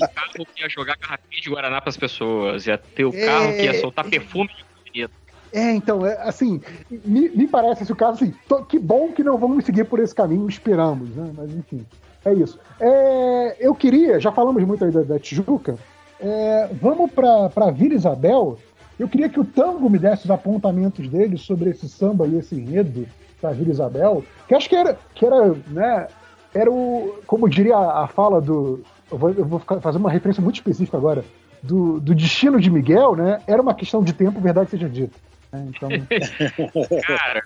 O 0.00 0.08
carro 0.08 0.46
que 0.54 0.62
ia 0.62 0.68
jogar 0.68 0.96
garrafinha 0.96 1.42
de 1.42 1.50
Guaraná 1.50 1.80
para 1.80 1.90
as 1.90 1.96
pessoas, 1.96 2.66
ia 2.66 2.78
ter 2.78 3.04
o 3.04 3.12
carro 3.12 3.46
é... 3.46 3.56
que 3.56 3.62
ia 3.64 3.80
soltar 3.80 4.08
perfume 4.08 4.50
de 4.92 5.08
é, 5.52 5.70
então, 5.70 6.04
é, 6.04 6.20
assim, 6.22 6.60
me, 6.90 7.28
me 7.28 7.46
parece 7.46 7.84
esse 7.84 7.92
o 7.92 7.94
caso, 7.94 8.24
assim, 8.24 8.34
tô, 8.48 8.64
que 8.64 8.76
bom 8.76 9.12
que 9.12 9.22
não 9.22 9.38
vamos 9.38 9.64
seguir 9.64 9.84
por 9.84 10.00
esse 10.00 10.12
caminho, 10.12 10.48
esperamos, 10.48 11.10
né? 11.10 11.30
Mas 11.32 11.54
enfim, 11.54 11.86
é 12.24 12.34
isso. 12.34 12.58
É, 12.80 13.56
eu 13.60 13.72
queria, 13.72 14.18
já 14.18 14.32
falamos 14.32 14.64
muito 14.64 14.84
aí 14.84 14.90
da, 14.90 15.02
da 15.02 15.16
Tijuca, 15.16 15.78
é, 16.18 16.70
vamos 16.80 17.08
para 17.12 17.70
Vila 17.70 17.94
Isabel. 17.94 18.58
Eu 18.98 19.08
queria 19.08 19.28
que 19.28 19.40
o 19.40 19.44
Tango 19.44 19.88
me 19.90 19.98
desse 19.98 20.24
os 20.24 20.30
apontamentos 20.30 21.08
dele 21.08 21.36
sobre 21.36 21.70
esse 21.70 21.88
samba 21.88 22.26
e 22.26 22.38
esse 22.38 22.54
enredo 22.54 23.06
para 23.40 23.50
Vila 23.50 23.70
Isabel, 23.70 24.24
que 24.48 24.54
acho 24.54 24.68
que 24.68 24.76
era, 24.76 24.98
que 25.14 25.26
era, 25.26 25.54
né, 25.68 26.06
era 26.54 26.70
o, 26.70 27.20
como 27.26 27.48
diria 27.48 27.76
a, 27.76 28.04
a 28.04 28.06
fala 28.06 28.40
do, 28.40 28.82
eu 29.10 29.18
vou, 29.18 29.30
eu 29.30 29.44
vou 29.44 29.58
fazer 29.58 29.98
uma 29.98 30.10
referência 30.10 30.42
muito 30.42 30.56
específica 30.56 30.96
agora, 30.96 31.24
do, 31.62 32.00
do 32.00 32.14
destino 32.14 32.60
de 32.60 32.70
Miguel, 32.70 33.16
né, 33.16 33.40
era 33.46 33.60
uma 33.60 33.74
questão 33.74 34.02
de 34.02 34.12
tempo, 34.12 34.40
verdade 34.40 34.70
seja 34.70 34.88
dita. 34.88 35.18
Né? 35.52 35.68
Então... 35.68 35.88
Cara, 37.06 37.42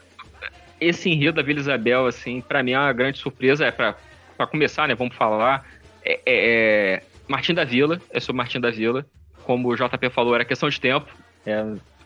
esse 0.80 1.10
enredo 1.10 1.36
da 1.36 1.42
Vila 1.42 1.60
Isabel, 1.60 2.06
assim, 2.06 2.40
para 2.40 2.62
mim 2.62 2.72
é 2.72 2.78
uma 2.78 2.92
grande 2.92 3.18
surpresa. 3.18 3.66
É 3.66 3.70
para 3.70 3.96
começar, 4.50 4.88
né? 4.88 4.94
Vamos 4.94 5.16
falar. 5.16 5.66
É, 6.04 6.12
é, 6.12 6.20
é, 6.26 7.02
Martim 7.26 7.52
da 7.52 7.64
Vila, 7.64 8.00
é 8.10 8.20
sobre 8.20 8.38
Martim 8.38 8.60
da 8.60 8.70
Vila. 8.70 9.04
Como 9.44 9.68
o 9.68 9.76
JP 9.76 10.10
falou, 10.10 10.34
era 10.34 10.44
questão 10.44 10.68
de 10.68 10.80
tempo. 10.80 11.08
É, 11.47 11.65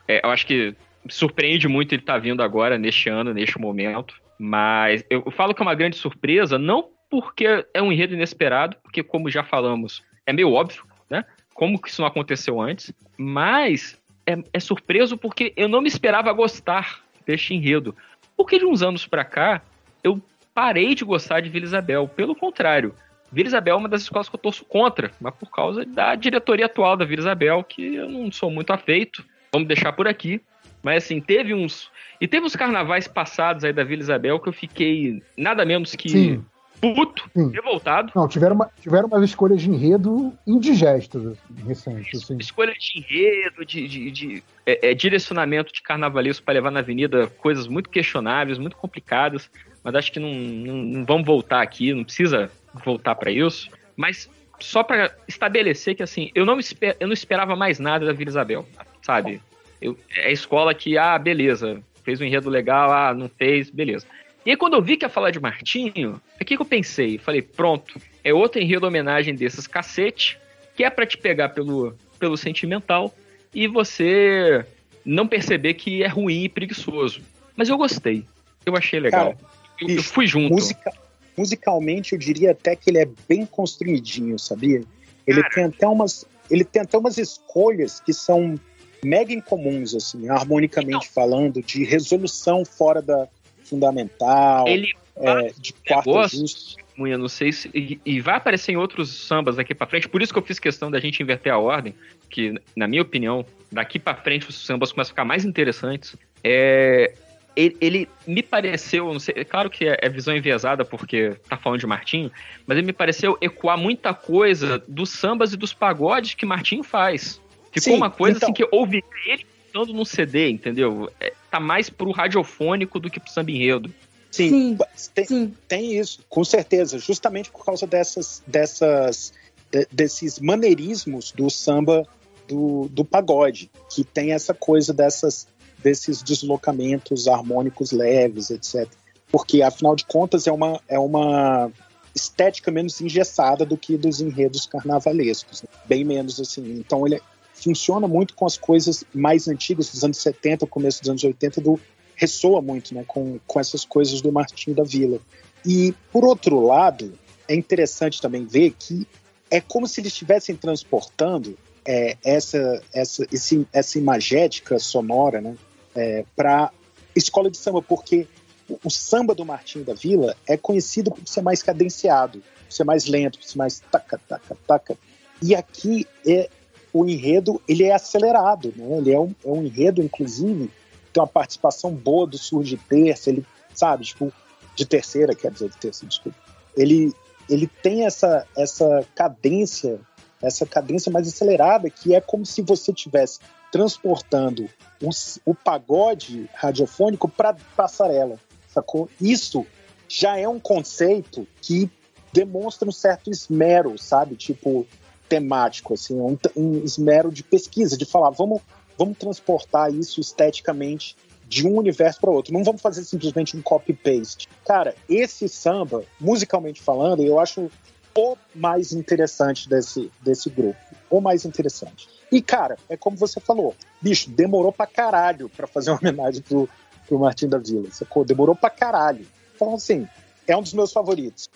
é, 0.09 0.25
eu 0.25 0.31
acho 0.31 0.47
que 0.47 0.75
surpreende 1.09 1.69
muito 1.69 1.93
ele 1.93 2.03
estar 2.03 2.15
tá 2.15 2.19
vindo 2.19 2.43
agora, 2.43 2.79
neste 2.79 3.09
ano, 3.09 3.33
neste 3.33 3.59
momento. 3.59 4.15
Mas 4.39 5.05
eu 5.09 5.31
falo 5.31 5.55
que 5.55 5.63
é 5.63 5.67
uma 5.67 5.75
grande 5.75 5.97
surpresa, 5.97 6.59
não 6.59 6.89
porque 7.09 7.67
é 7.75 7.83
um 7.83 7.93
enredo 7.93 8.15
inesperado, 8.15 8.77
porque, 8.83 9.03
como 9.03 9.31
já 9.31 9.45
falamos, 9.45 10.03
é 10.27 10.33
meio 10.33 10.51
óbvio, 10.53 10.85
né? 11.11 11.25
Como 11.55 11.81
que 11.81 11.91
isso 11.91 12.01
não 12.01 12.09
aconteceu 12.09 12.61
antes, 12.61 12.93
mas 13.19 14.01
é, 14.27 14.37
é 14.53 14.61
surpreso 14.61 15.19
porque 15.19 15.53
eu 15.57 15.69
não 15.69 15.83
me 15.83 15.89
esperava 15.89 16.33
gostar 16.33 17.03
deste 17.27 17.55
enredo. 17.55 17.95
Porque 18.37 18.59
de 18.59 18.65
uns 18.65 18.83
anos 18.83 19.07
para 19.07 19.25
cá, 19.25 19.63
eu 20.03 20.21
parei 20.55 20.95
de 20.95 21.05
gostar 21.05 21.41
de 21.41 21.51
Vila 21.51 21.67
Isabel. 21.67 22.09
Pelo 22.09 22.35
contrário, 22.35 22.95
Vila 23.33 23.49
Isabel 23.49 23.75
é 23.75 23.79
uma 23.79 23.89
das 23.89 24.03
escolas 24.03 24.29
que 24.29 24.35
eu 24.35 24.41
torço 24.41 24.65
contra, 24.65 25.11
mas 25.21 25.35
por 25.35 25.51
causa 25.51 25.85
da 25.85 26.15
diretoria 26.15 26.67
atual 26.67 26.97
da 26.97 27.05
Vila 27.05 27.23
Isabel, 27.23 27.65
que 27.65 27.95
eu 27.95 28.09
não 28.09 28.31
sou 28.31 28.51
muito 28.51 28.73
afeito. 28.73 29.25
Vamos 29.53 29.67
deixar 29.67 29.93
por 29.93 30.07
aqui. 30.07 30.41
Mas 30.83 31.05
assim, 31.05 31.21
teve 31.21 31.55
uns. 31.55 31.91
E 32.21 32.29
teve 32.29 32.45
uns 32.45 32.57
carnavais 32.57 33.09
passados 33.09 33.65
aí 33.65 33.73
da 33.73 33.85
Vila 33.85 34.03
Isabel 34.03 34.39
que 34.39 34.49
eu 34.49 34.53
fiquei 34.53 35.23
nada 35.37 35.65
menos 35.65 35.95
que 35.95 36.09
Sim 36.09 36.45
puto, 36.83 37.31
Sim. 37.33 37.49
revoltado. 37.53 38.13
Não, 38.15 38.27
tiveram, 38.27 38.57
uma, 38.57 38.69
tiveram 38.81 39.07
umas 39.07 39.23
escolhas 39.23 39.63
de 39.63 39.71
enredo 39.71 40.33
indigestas 40.45 41.25
assim, 41.25 41.65
recentes. 41.65 42.25
Assim. 42.25 42.37
Escolha 42.41 42.73
de 42.73 42.99
enredo, 42.99 43.65
de, 43.65 43.87
de, 43.87 44.11
de 44.11 44.43
é, 44.67 44.91
é, 44.91 44.95
direcionamento 44.95 45.73
de 45.73 45.81
carnavalesco 45.81 46.45
para 46.45 46.55
levar 46.55 46.73
na 46.73 46.81
avenida, 46.81 47.29
coisas 47.39 47.69
muito 47.69 47.89
questionáveis, 47.89 48.59
muito 48.59 48.77
complicadas, 48.77 49.49
mas 49.83 49.95
acho 49.95 50.13
que 50.13 50.21
não, 50.21 50.33
não, 50.33 50.77
não 50.77 51.05
vamos 51.05 51.27
voltar 51.27 51.63
aqui, 51.63 51.93
não 51.93 52.05
precisa 52.05 52.51
voltar 52.85 53.15
para 53.15 53.31
isso. 53.31 53.69
Mas 53.97 54.29
só 54.61 54.83
para 54.83 55.15
estabelecer 55.27 55.95
que 55.95 56.03
assim, 56.03 56.31
eu 56.35 56.47
não, 56.47 56.59
esper, 56.59 56.97
eu 57.01 57.07
não 57.07 57.15
esperava 57.15 57.57
mais 57.57 57.79
nada 57.79 58.07
da 58.07 58.13
Vila 58.13 58.31
Isabel, 58.31 58.67
sabe? 59.03 59.41
Eu, 59.81 59.99
é 60.17 60.29
a 60.29 60.31
escola 60.31 60.73
que, 60.73 60.97
ah, 60.97 61.19
beleza, 61.19 61.83
fez 62.05 62.21
um 62.21 62.25
enredo 62.25 62.49
legal, 62.49 62.93
ah, 62.93 63.13
não 63.13 63.29
fez, 63.29 63.71
beleza. 63.71 64.07
E 64.45 64.51
aí, 64.51 64.57
quando 64.57 64.75
eu 64.75 64.83
vi 64.83 64.97
que 64.97 65.05
ia 65.05 65.09
falar 65.09 65.31
de 65.31 65.41
Martinho, 65.41 66.21
o 66.41 66.45
que, 66.45 66.55
eu 66.55 66.65
pensei? 66.65 67.19
Falei, 67.19 67.43
pronto, 67.43 68.01
é 68.25 68.35
outra 68.35 68.61
enredo 68.61 68.87
homenagem 68.87 69.35
desses 69.35 69.67
cacete, 69.67 70.39
que 70.75 70.83
é 70.83 70.91
para 70.91 71.07
te 71.07 71.17
pegar 71.17 71.51
pelo, 71.51 71.97
pelo 72.19 72.37
sentimental 72.37 73.15
e 73.55 73.69
você 73.69 74.65
não 75.05 75.27
perceber 75.27 75.75
que 75.75 76.03
é 76.03 76.09
ruim 76.09 76.45
e 76.45 76.49
preguiçoso. 76.49 77.23
Mas 77.57 77.69
eu 77.69 77.77
gostei. 77.77 78.25
Eu 78.65 78.77
achei 78.77 78.99
legal. 78.99 79.35
Cara, 79.35 79.51
eu, 79.83 79.97
eu, 79.97 80.03
fui 80.03 80.27
junto. 80.27 80.53
Musica, 80.53 80.93
musicalmente, 81.37 82.13
eu 82.13 82.19
diria 82.19 82.53
até 82.53 82.77
que 82.77 82.91
ele 82.91 82.99
é 82.99 83.09
bem 83.29 83.47
construidinho, 83.47 84.39
sabia? 84.39 84.83
Ele 85.27 85.43
Cara, 85.43 85.55
tem 85.55 85.65
até 85.65 85.87
umas. 85.87 86.25
Ele 86.51 86.65
tem 86.65 86.83
até 86.83 86.99
umas 86.99 87.19
escolhas 87.19 88.01
que 88.01 88.13
são 88.13 88.59
mega 89.05 89.33
incomuns, 89.33 89.95
assim, 89.95 90.29
harmonicamente 90.29 91.07
então, 91.07 91.13
falando, 91.13 91.63
de 91.63 91.85
resolução 91.85 92.65
fora 92.65 93.01
da, 93.01 93.29
fundamental, 93.65 94.69
ele 94.69 94.93
é, 95.17 95.53
de 95.59 95.73
quarto 95.73 96.19
ajuste. 96.19 96.77
Munha, 96.97 97.17
não 97.17 97.29
sei 97.29 97.53
se. 97.53 97.71
E, 97.75 97.99
e, 98.05 98.21
vai 98.21 98.37
aparecer 98.37 98.73
em 98.73 98.77
outros 98.77 99.27
sambas 99.27 99.57
daqui 99.57 99.75
para 99.75 99.87
frente, 99.87 100.09
por 100.09 100.21
isso 100.21 100.33
que 100.33 100.39
eu 100.39 100.43
fiz 100.43 100.59
questão 100.59 100.91
da 100.91 101.01
gente 101.01 101.23
inverter 101.23 101.53
a 101.53 101.59
ordem, 101.59 101.95
que, 102.29 102.55
na 102.77 102.87
minha 102.87 103.01
opinião, 103.01 103.45
daqui 103.71 103.99
para 103.99 104.15
frente 104.15 104.49
os 104.49 104.65
sambas 104.65 104.93
começam 104.93 105.11
a 105.11 105.15
ficar 105.15 105.25
mais 105.25 105.45
interessantes. 105.45 106.15
É, 106.45 107.15
ele, 107.55 107.77
ele, 107.81 108.09
me 108.27 108.43
pareceu, 108.43 109.13
não 109.13 109.21
sei, 109.21 109.35
é 109.39 109.45
claro 109.45 109.69
que 109.69 109.87
é, 109.87 109.99
é, 110.01 110.09
visão 110.09 110.37
enviesada 110.37 110.85
porque 110.85 111.37
tá 111.49 111.57
falando 111.57 111.81
de 111.81 111.87
Martinho, 111.87 112.31
mas 112.67 112.79
ele 112.79 112.87
me 112.87 112.93
pareceu 112.93 113.37
ecoar 113.41 113.77
muita 113.77 114.15
coisa 114.15 114.83
dos 114.89 115.11
sambas 115.11 115.53
e 115.53 115.57
dos 115.57 115.73
pagodes 115.73 116.35
que 116.35 116.47
Martinho 116.47 116.83
faz. 116.83 117.41
Ficou 117.71 117.93
Sim, 117.93 117.97
uma 117.97 118.11
coisa 118.11 118.37
então... 118.37 118.49
assim 118.49 118.55
que 118.55 118.63
eu 118.63 118.69
ouvi 118.71 119.03
ele 119.27 119.47
cantando 119.73 119.95
num 119.95 120.05
CD, 120.05 120.51
entendeu? 120.51 121.11
É, 121.19 121.33
tá 121.51 121.59
mais 121.59 121.89
pro 121.89 122.11
radiofônico 122.11 123.01
do 123.01 123.11
que 123.11 123.19
pro 123.19 123.31
samba 123.31 123.51
enredo. 123.51 123.93
Sim, 124.31 124.77
sim, 124.95 125.11
tem, 125.15 125.25
sim. 125.25 125.55
tem 125.69 125.99
isso, 125.99 126.21
com 126.29 126.43
certeza. 126.43 126.99
Justamente 126.99 127.51
por 127.51 127.65
causa 127.65 127.87
dessas, 127.87 128.43
dessas 128.47 129.33
de, 129.71 129.87
desses 129.91 130.39
maneirismos 130.39 131.33
do 131.33 131.49
samba 131.51 132.07
do, 132.47 132.89
do 132.91 133.05
pagode, 133.05 133.71
que 133.91 134.05
tem 134.05 134.33
essa 134.33 134.53
coisa 134.53 134.93
dessas, 134.93 135.47
desses 135.83 136.23
deslocamentos 136.23 137.29
harmônicos 137.29 137.93
leves, 137.93 138.51
etc. 138.51 138.89
Porque, 139.31 139.63
afinal 139.63 139.97
de 139.97 140.05
contas, 140.05 140.47
é 140.47 140.53
uma, 140.53 140.81
é 140.89 140.99
uma 140.99 141.71
estética 142.15 142.71
menos 142.71 143.01
engessada 143.01 143.65
do 143.65 143.77
que 143.77 143.97
dos 143.97 144.21
enredos 144.21 144.67
carnavalescos. 144.67 145.63
Né? 145.63 145.69
Bem 145.87 146.05
menos 146.05 146.39
assim. 146.39 146.63
Então, 146.79 147.07
ele, 147.07 147.21
funciona 147.63 148.09
muito 148.09 148.35
com 148.35 148.45
as 148.45 148.57
coisas 148.57 149.05
mais 149.15 149.47
antigas 149.47 149.91
dos 149.91 150.03
anos 150.03 150.19
70, 150.19 150.67
começo 150.67 151.01
dos 151.01 151.11
anos 151.11 151.25
80, 151.25 151.61
do, 151.61 151.79
ressoa 152.17 152.61
muito 152.61 152.95
né, 152.95 153.05
com, 153.07 153.39
com 153.47 153.61
essas 153.61 153.85
coisas 153.85 154.21
do 154.21 154.33
Martinho 154.33 154.75
da 154.75 154.83
Vila. 154.83 155.21
E, 155.65 155.95
por 156.13 156.25
outro 156.25 156.61
lado, 156.61 157.13
é 157.49 157.55
interessante 157.55 158.21
também 158.21 158.45
ver 158.45 158.75
que 158.79 159.07
é 159.51 159.61
como 159.61 159.87
se 159.87 160.01
eles 160.01 160.13
estivessem 160.13 160.57
transportando 160.57 161.57
é, 161.87 162.17
essa, 162.25 162.83
essa, 162.93 163.27
esse, 163.31 163.67
essa 163.73 163.99
imagética 163.99 164.79
sonora 164.79 165.41
né, 165.41 165.57
é, 165.95 166.25
para 166.35 166.71
escola 167.15 167.51
de 167.51 167.57
samba, 167.57 167.83
porque 167.83 168.27
o, 168.69 168.79
o, 168.85 168.91
samba 168.91 169.35
do 169.35 169.45
Martinho 169.45 169.85
da 169.85 169.95
Vila 169.95 170.37
é 170.47 170.57
conhecido 170.57 171.11
por 171.11 171.27
ser 171.27 171.43
mais 171.43 171.63
cadenciado, 171.63 172.43
por 172.67 172.73
ser 172.73 172.85
mais 172.85 173.07
lento, 173.07 173.39
por 173.39 173.47
ser 173.47 173.59
mais 173.59 173.81
taca, 173.91 174.19
taca, 174.29 174.57
taca. 174.67 174.99
E 175.43 175.55
aqui 175.55 176.07
é 176.27 176.49
o 176.93 177.07
enredo 177.07 177.61
ele 177.67 177.85
é 177.85 177.93
acelerado, 177.93 178.73
né? 178.77 178.99
ele 178.99 179.13
é 179.13 179.19
um, 179.19 179.35
é 179.45 179.49
um 179.49 179.63
enredo, 179.63 180.03
inclusive, 180.03 180.71
tem 181.13 181.23
uma 181.23 181.27
participação 181.27 181.93
boa 181.93 182.27
do 182.27 182.37
surdo 182.37 182.65
de 182.65 182.77
terça, 182.77 183.31
ele, 183.31 183.47
sabe, 183.75 184.05
tipo, 184.05 184.33
de 184.75 184.87
terceira, 184.87 185.35
quer 185.35 185.51
dizer, 185.51 185.71
de 185.71 185.77
terça, 185.79 186.07
desculpa. 186.07 186.39
Ele, 186.77 187.13
ele 187.49 187.67
tem 187.67 188.05
essa, 188.05 188.47
essa 188.57 189.07
cadência, 189.15 190.01
essa 190.43 190.67
cadência 190.67 191.11
mais 191.11 191.29
acelerada, 191.29 191.89
que 191.89 192.15
é 192.15 192.21
como 192.21 192.45
se 192.45 192.63
você 192.63 192.93
tivesse 192.93 193.41
transportando 193.73 194.69
o, 195.03 195.09
o 195.47 195.55
pagode 195.55 196.49
radiofônico 196.55 197.27
para 197.29 197.57
passarela, 197.75 198.39
sacou? 198.69 199.09
Isso 199.19 199.67
já 200.07 200.39
é 200.39 200.47
um 200.47 200.61
conceito 200.61 201.49
que 201.61 201.91
demonstra 202.33 202.87
um 202.87 202.93
certo 202.93 203.31
esmero, 203.31 203.99
sabe? 203.99 204.37
Tipo, 204.37 204.87
temático, 205.29 205.95
assim, 205.95 206.15
um, 206.21 206.37
um 206.55 206.85
esmero 206.85 207.33
de 207.33 207.43
pesquisa, 207.43 207.97
de 207.97 208.05
falar, 208.05 208.29
vamos, 208.31 208.61
vamos 208.99 209.17
transportar 209.17 209.93
isso 209.93 210.21
esteticamente 210.21 211.17
de 211.49 211.67
um 211.67 211.79
universo 211.79 212.21
para 212.21 212.31
outro. 212.31 212.53
Não 212.53 212.63
vamos 212.63 212.83
fazer 212.83 213.05
simplesmente 213.05 213.57
um 213.57 213.63
copy-paste. 213.63 214.49
Cara, 214.67 214.95
esse 215.09 215.49
samba, 215.49 216.05
musicalmente 216.21 216.83
falando, 216.83 217.23
eu 217.23 217.41
acho 217.41 217.71
o 218.15 218.37
mais 218.55 218.93
interessante 218.93 219.69
desse, 219.69 220.11
desse 220.21 220.51
grupo. 220.51 220.79
O 221.11 221.21
mais 221.21 221.45
interessante. 221.45 222.09
E, 222.31 222.41
cara, 222.41 222.79
é 222.89 222.97
como 222.97 223.17
você 223.17 223.41
falou, 223.41 223.75
bicho, 224.01 224.31
demorou 224.31 224.73
pra 224.73 224.87
caralho 224.87 225.49
pra 225.51 225.67
fazer 225.67 225.91
uma 225.91 225.99
homenagem 225.99 226.43
pro, 226.43 226.69
pro 227.07 227.19
Martin 227.19 227.49
da 227.49 227.59
Vila, 227.59 227.89
sacou? 227.91 228.25
Demorou 228.25 228.55
pra 228.55 228.71
caralho. 228.71 229.27
Então, 229.55 229.75
assim, 229.75 230.09
é 230.47 230.57
um 230.57 230.63
dos 230.63 230.73
meus 230.73 230.93
favoritos. 230.93 231.49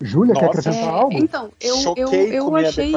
Júlia, 0.00 0.34
quer 0.34 0.46
acrescentar 0.46 0.82
é, 0.82 0.88
algo? 0.88 1.12
Então, 1.12 1.52
eu, 1.60 1.94
eu, 1.96 2.12
eu 2.12 2.56
achei. 2.56 2.92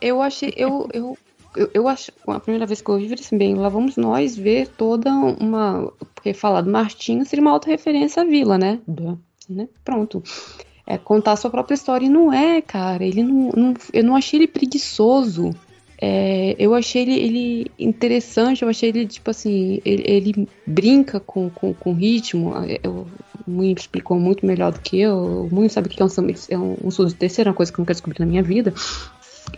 Eu 0.00 0.22
achei. 0.22 0.52
Eu, 0.56 0.88
eu, 0.92 1.18
eu, 1.56 1.70
eu 1.72 1.88
acho. 1.88 2.12
A 2.26 2.38
primeira 2.38 2.66
vez 2.66 2.82
que 2.82 2.88
eu 2.88 2.94
ouvi, 2.94 3.08
eu 3.08 3.14
assim, 3.14 3.38
bem, 3.38 3.54
lá 3.54 3.68
vamos 3.68 3.96
nós 3.96 4.36
ver 4.36 4.68
toda 4.68 5.10
uma. 5.10 5.90
Porque 6.14 6.34
falar 6.34 6.60
do 6.60 6.70
Martinho 6.70 7.24
seria 7.24 7.42
uma 7.42 7.52
auto-referência 7.52 8.22
à 8.22 8.26
vila, 8.26 8.58
né? 8.58 8.78
né? 9.48 9.68
Pronto. 9.82 10.22
É 10.86 10.98
contar 10.98 11.32
a 11.32 11.36
sua 11.36 11.50
própria 11.50 11.74
história. 11.74 12.06
E 12.06 12.08
não 12.08 12.32
é, 12.32 12.60
cara. 12.60 13.04
Ele 13.04 13.22
não, 13.22 13.50
não 13.56 13.74
eu 13.92 14.04
não 14.04 14.16
achei 14.16 14.38
ele 14.38 14.48
preguiçoso. 14.48 15.54
É, 16.00 16.54
eu 16.58 16.74
achei 16.74 17.02
ele, 17.02 17.14
ele, 17.14 17.70
interessante, 17.78 18.62
eu 18.62 18.68
achei 18.68 18.90
ele, 18.90 19.06
tipo 19.06 19.30
assim, 19.30 19.80
ele, 19.84 20.02
ele 20.06 20.48
brinca 20.66 21.20
com, 21.20 21.48
com, 21.48 21.72
com 21.72 21.92
ritmo. 21.92 22.52
Eu, 22.82 23.06
o 23.46 23.50
Munho 23.50 23.74
explicou 23.76 24.18
muito 24.18 24.44
melhor 24.44 24.72
do 24.72 24.80
que 24.80 25.00
eu. 25.00 25.46
O 25.50 25.54
Munho 25.54 25.70
sabe 25.70 25.88
que 25.88 26.02
é 26.02 26.04
um, 26.04 26.08
é 26.50 26.58
um, 26.58 26.90
sul 26.90 27.06
de 27.06 27.14
terceira, 27.14 27.50
uma 27.50 27.56
coisa 27.56 27.72
que 27.72 27.78
eu 27.78 27.82
nunca 27.82 27.94
descobri 27.94 28.18
na 28.18 28.26
minha 28.26 28.42
vida. 28.42 28.74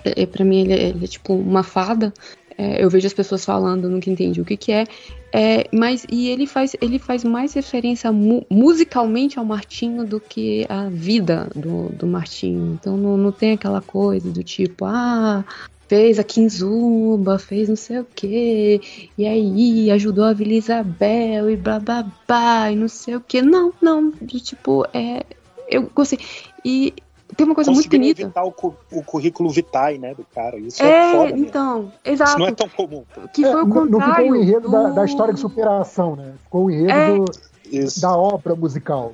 É, 0.04 0.22
é, 0.22 0.26
para 0.26 0.44
mim, 0.44 0.60
ele, 0.60 0.72
é, 0.72 0.88
ele, 0.88 1.04
é 1.04 1.08
tipo 1.08 1.34
uma 1.34 1.62
fada. 1.62 2.12
É, 2.58 2.82
eu 2.82 2.88
vejo 2.88 3.06
as 3.06 3.12
pessoas 3.12 3.44
falando, 3.44 3.88
nunca 3.88 4.08
entendi 4.08 4.40
o 4.40 4.44
que, 4.44 4.56
que 4.56 4.72
é. 4.72 4.86
é. 5.32 5.66
mas 5.72 6.06
e 6.10 6.28
ele 6.28 6.46
faz, 6.46 6.74
ele 6.80 6.98
faz 6.98 7.22
mais 7.22 7.52
referência 7.52 8.10
mu 8.10 8.46
musicalmente 8.48 9.38
ao 9.38 9.44
Martinho 9.44 10.06
do 10.06 10.18
que 10.18 10.64
a 10.68 10.88
vida 10.88 11.48
do, 11.54 11.90
do 11.90 12.06
Martinho. 12.06 12.78
Então 12.80 12.96
não, 12.96 13.16
não 13.16 13.32
tem 13.32 13.52
aquela 13.52 13.82
coisa 13.82 14.30
do 14.30 14.42
tipo, 14.42 14.86
ah, 14.86 15.44
fez 15.88 16.18
a 16.18 16.24
Kinzumba, 16.24 17.38
fez 17.38 17.68
não 17.68 17.76
sei 17.76 18.00
o 18.00 18.04
que, 18.04 19.08
e 19.16 19.26
aí 19.26 19.90
ajudou 19.90 20.24
a 20.24 20.32
Vila 20.32 20.54
Isabel 20.54 21.50
e 21.50 21.56
blá 21.56 21.78
blá 21.78 22.06
blá, 22.26 22.72
e 22.72 22.76
não 22.76 22.88
sei 22.88 23.16
o 23.16 23.20
que. 23.20 23.42
Não, 23.42 23.72
não, 23.80 24.12
de, 24.22 24.40
tipo, 24.40 24.86
é. 24.92 25.24
Eu 25.68 25.90
gostei. 25.94 26.18
E 26.64 26.94
tem 27.34 27.44
uma 27.44 27.54
coisa 27.54 27.70
muito 27.72 27.88
bonita. 27.88 28.22
evitar 28.22 28.44
o, 28.44 28.54
o 28.92 29.02
currículo 29.02 29.50
vitae, 29.50 29.98
né, 29.98 30.14
do 30.14 30.24
cara. 30.24 30.58
Isso 30.58 30.82
é, 30.82 31.10
é 31.10 31.12
foda, 31.12 31.38
então, 31.38 31.92
exato. 32.04 32.30
Isso 32.30 32.38
não 32.38 32.46
é 32.46 32.52
tão 32.52 32.68
comum. 32.68 33.04
Que 33.32 33.42
foi 33.42 33.52
é, 33.52 33.62
o 33.62 33.68
contrário. 33.68 33.90
Não 33.90 34.00
ficou 34.00 34.30
o 34.30 34.36
enredo 34.36 34.68
do... 34.68 34.70
da, 34.70 34.90
da, 34.90 35.04
história 35.04 35.34
de 35.34 35.40
superação, 35.40 36.14
né? 36.14 36.34
Ficou 36.44 36.66
o 36.66 36.70
enredo 36.70 37.24
é... 37.72 37.78
do, 37.80 38.00
da 38.00 38.16
obra 38.16 38.54
musical. 38.54 39.12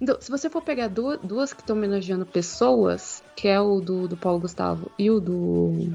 Então, 0.00 0.16
se 0.20 0.30
você 0.30 0.48
for 0.48 0.62
pegar 0.62 0.88
duas, 0.88 1.18
duas 1.22 1.52
que 1.52 1.60
estão 1.60 1.76
homenageando 1.76 2.24
pessoas, 2.24 3.22
que 3.34 3.48
é 3.48 3.60
o 3.60 3.80
do, 3.80 4.06
do 4.08 4.16
Paulo 4.16 4.40
Gustavo 4.40 4.90
e 4.98 5.10
o 5.10 5.20
do, 5.20 5.90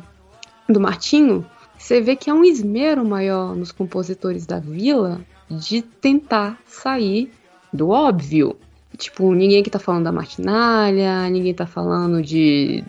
do 0.67 0.79
Martinho, 0.79 1.45
você 1.77 2.01
vê 2.01 2.15
que 2.15 2.29
é 2.29 2.33
um 2.33 2.43
esmero 2.43 3.05
maior 3.05 3.55
nos 3.55 3.71
compositores 3.71 4.45
da 4.45 4.59
vila 4.59 5.21
de 5.49 5.81
tentar 5.81 6.59
sair 6.65 7.31
do 7.71 7.89
óbvio. 7.89 8.57
Tipo, 8.97 9.33
ninguém 9.33 9.63
que 9.63 9.69
tá 9.69 9.79
falando 9.79 10.03
da 10.03 10.11
martinalha, 10.11 11.29
ninguém 11.29 11.53
tá 11.53 11.65
falando 11.65 12.21
de. 12.21 12.83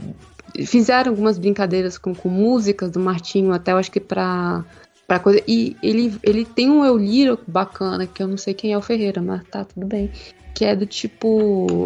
Fizeram 0.67 1.11
algumas 1.11 1.39
brincadeiras 1.39 1.99
com, 1.99 2.15
com 2.15 2.29
músicas 2.29 2.91
do 2.91 3.01
Martinho, 3.01 3.53
até 3.53 3.73
eu 3.73 3.77
acho 3.77 3.91
que 3.91 3.99
pra, 3.99 4.65
pra 5.07 5.19
coisa. 5.19 5.43
E 5.49 5.77
ele, 5.83 6.15
ele 6.23 6.45
tem 6.45 6.71
um 6.71 6.85
eu 6.85 6.97
lírico 6.97 7.43
bacana, 7.47 8.07
que 8.07 8.23
eu 8.23 8.29
não 8.29 8.37
sei 8.37 8.55
quem 8.55 8.73
é 8.73 8.79
o 8.79 8.83
Ferreira, 8.83 9.21
mas 9.21 9.43
tá 9.49 9.65
tudo 9.65 9.87
bem 9.87 10.11
que 10.55 10.65
é 10.65 10.75
do 10.75 10.87
tipo. 10.87 11.85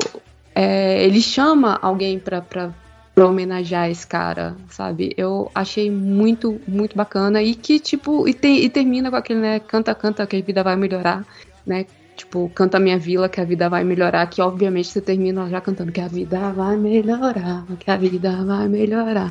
É, 0.55 1.03
ele 1.05 1.23
chama 1.23 1.79
alguém 1.81 2.19
pra, 2.19 2.43
pra, 2.43 2.75
pra 3.15 3.27
homenagear 3.27 3.91
esse 3.91 4.07
cara, 4.07 4.55
sabe? 4.69 5.15
Eu 5.17 5.51
achei 5.55 5.91
muito, 5.91 6.61
muito 6.69 6.95
bacana. 6.97 7.43
E 7.43 7.55
que, 7.55 7.81
tipo, 7.81 8.29
e, 8.29 8.35
tem, 8.35 8.63
e 8.63 8.69
termina 8.69 9.11
com 9.11 9.17
aquele, 9.17 9.41
né? 9.41 9.61
Canta, 9.61 9.95
canta, 9.95 10.27
que 10.27 10.37
a 10.37 10.43
vida 10.43 10.63
vai 10.63 10.77
melhorar, 10.77 11.25
né? 11.67 11.87
Tipo, 12.19 12.51
canta 12.53 12.81
minha 12.81 12.99
vila 12.99 13.29
que 13.29 13.41
a 13.41 13.45
vida 13.45 13.69
vai 13.69 13.85
melhorar, 13.85 14.27
que 14.27 14.43
obviamente 14.43 14.89
você 14.89 15.01
termina 15.01 15.49
já 15.49 15.61
cantando 15.61 15.93
que 15.93 16.01
a 16.01 16.09
vida 16.09 16.53
vai 16.53 16.77
melhorar, 16.77 17.65
que 17.79 17.89
a 17.89 17.97
vida 17.97 18.45
vai 18.45 18.69
melhorar. 18.69 19.31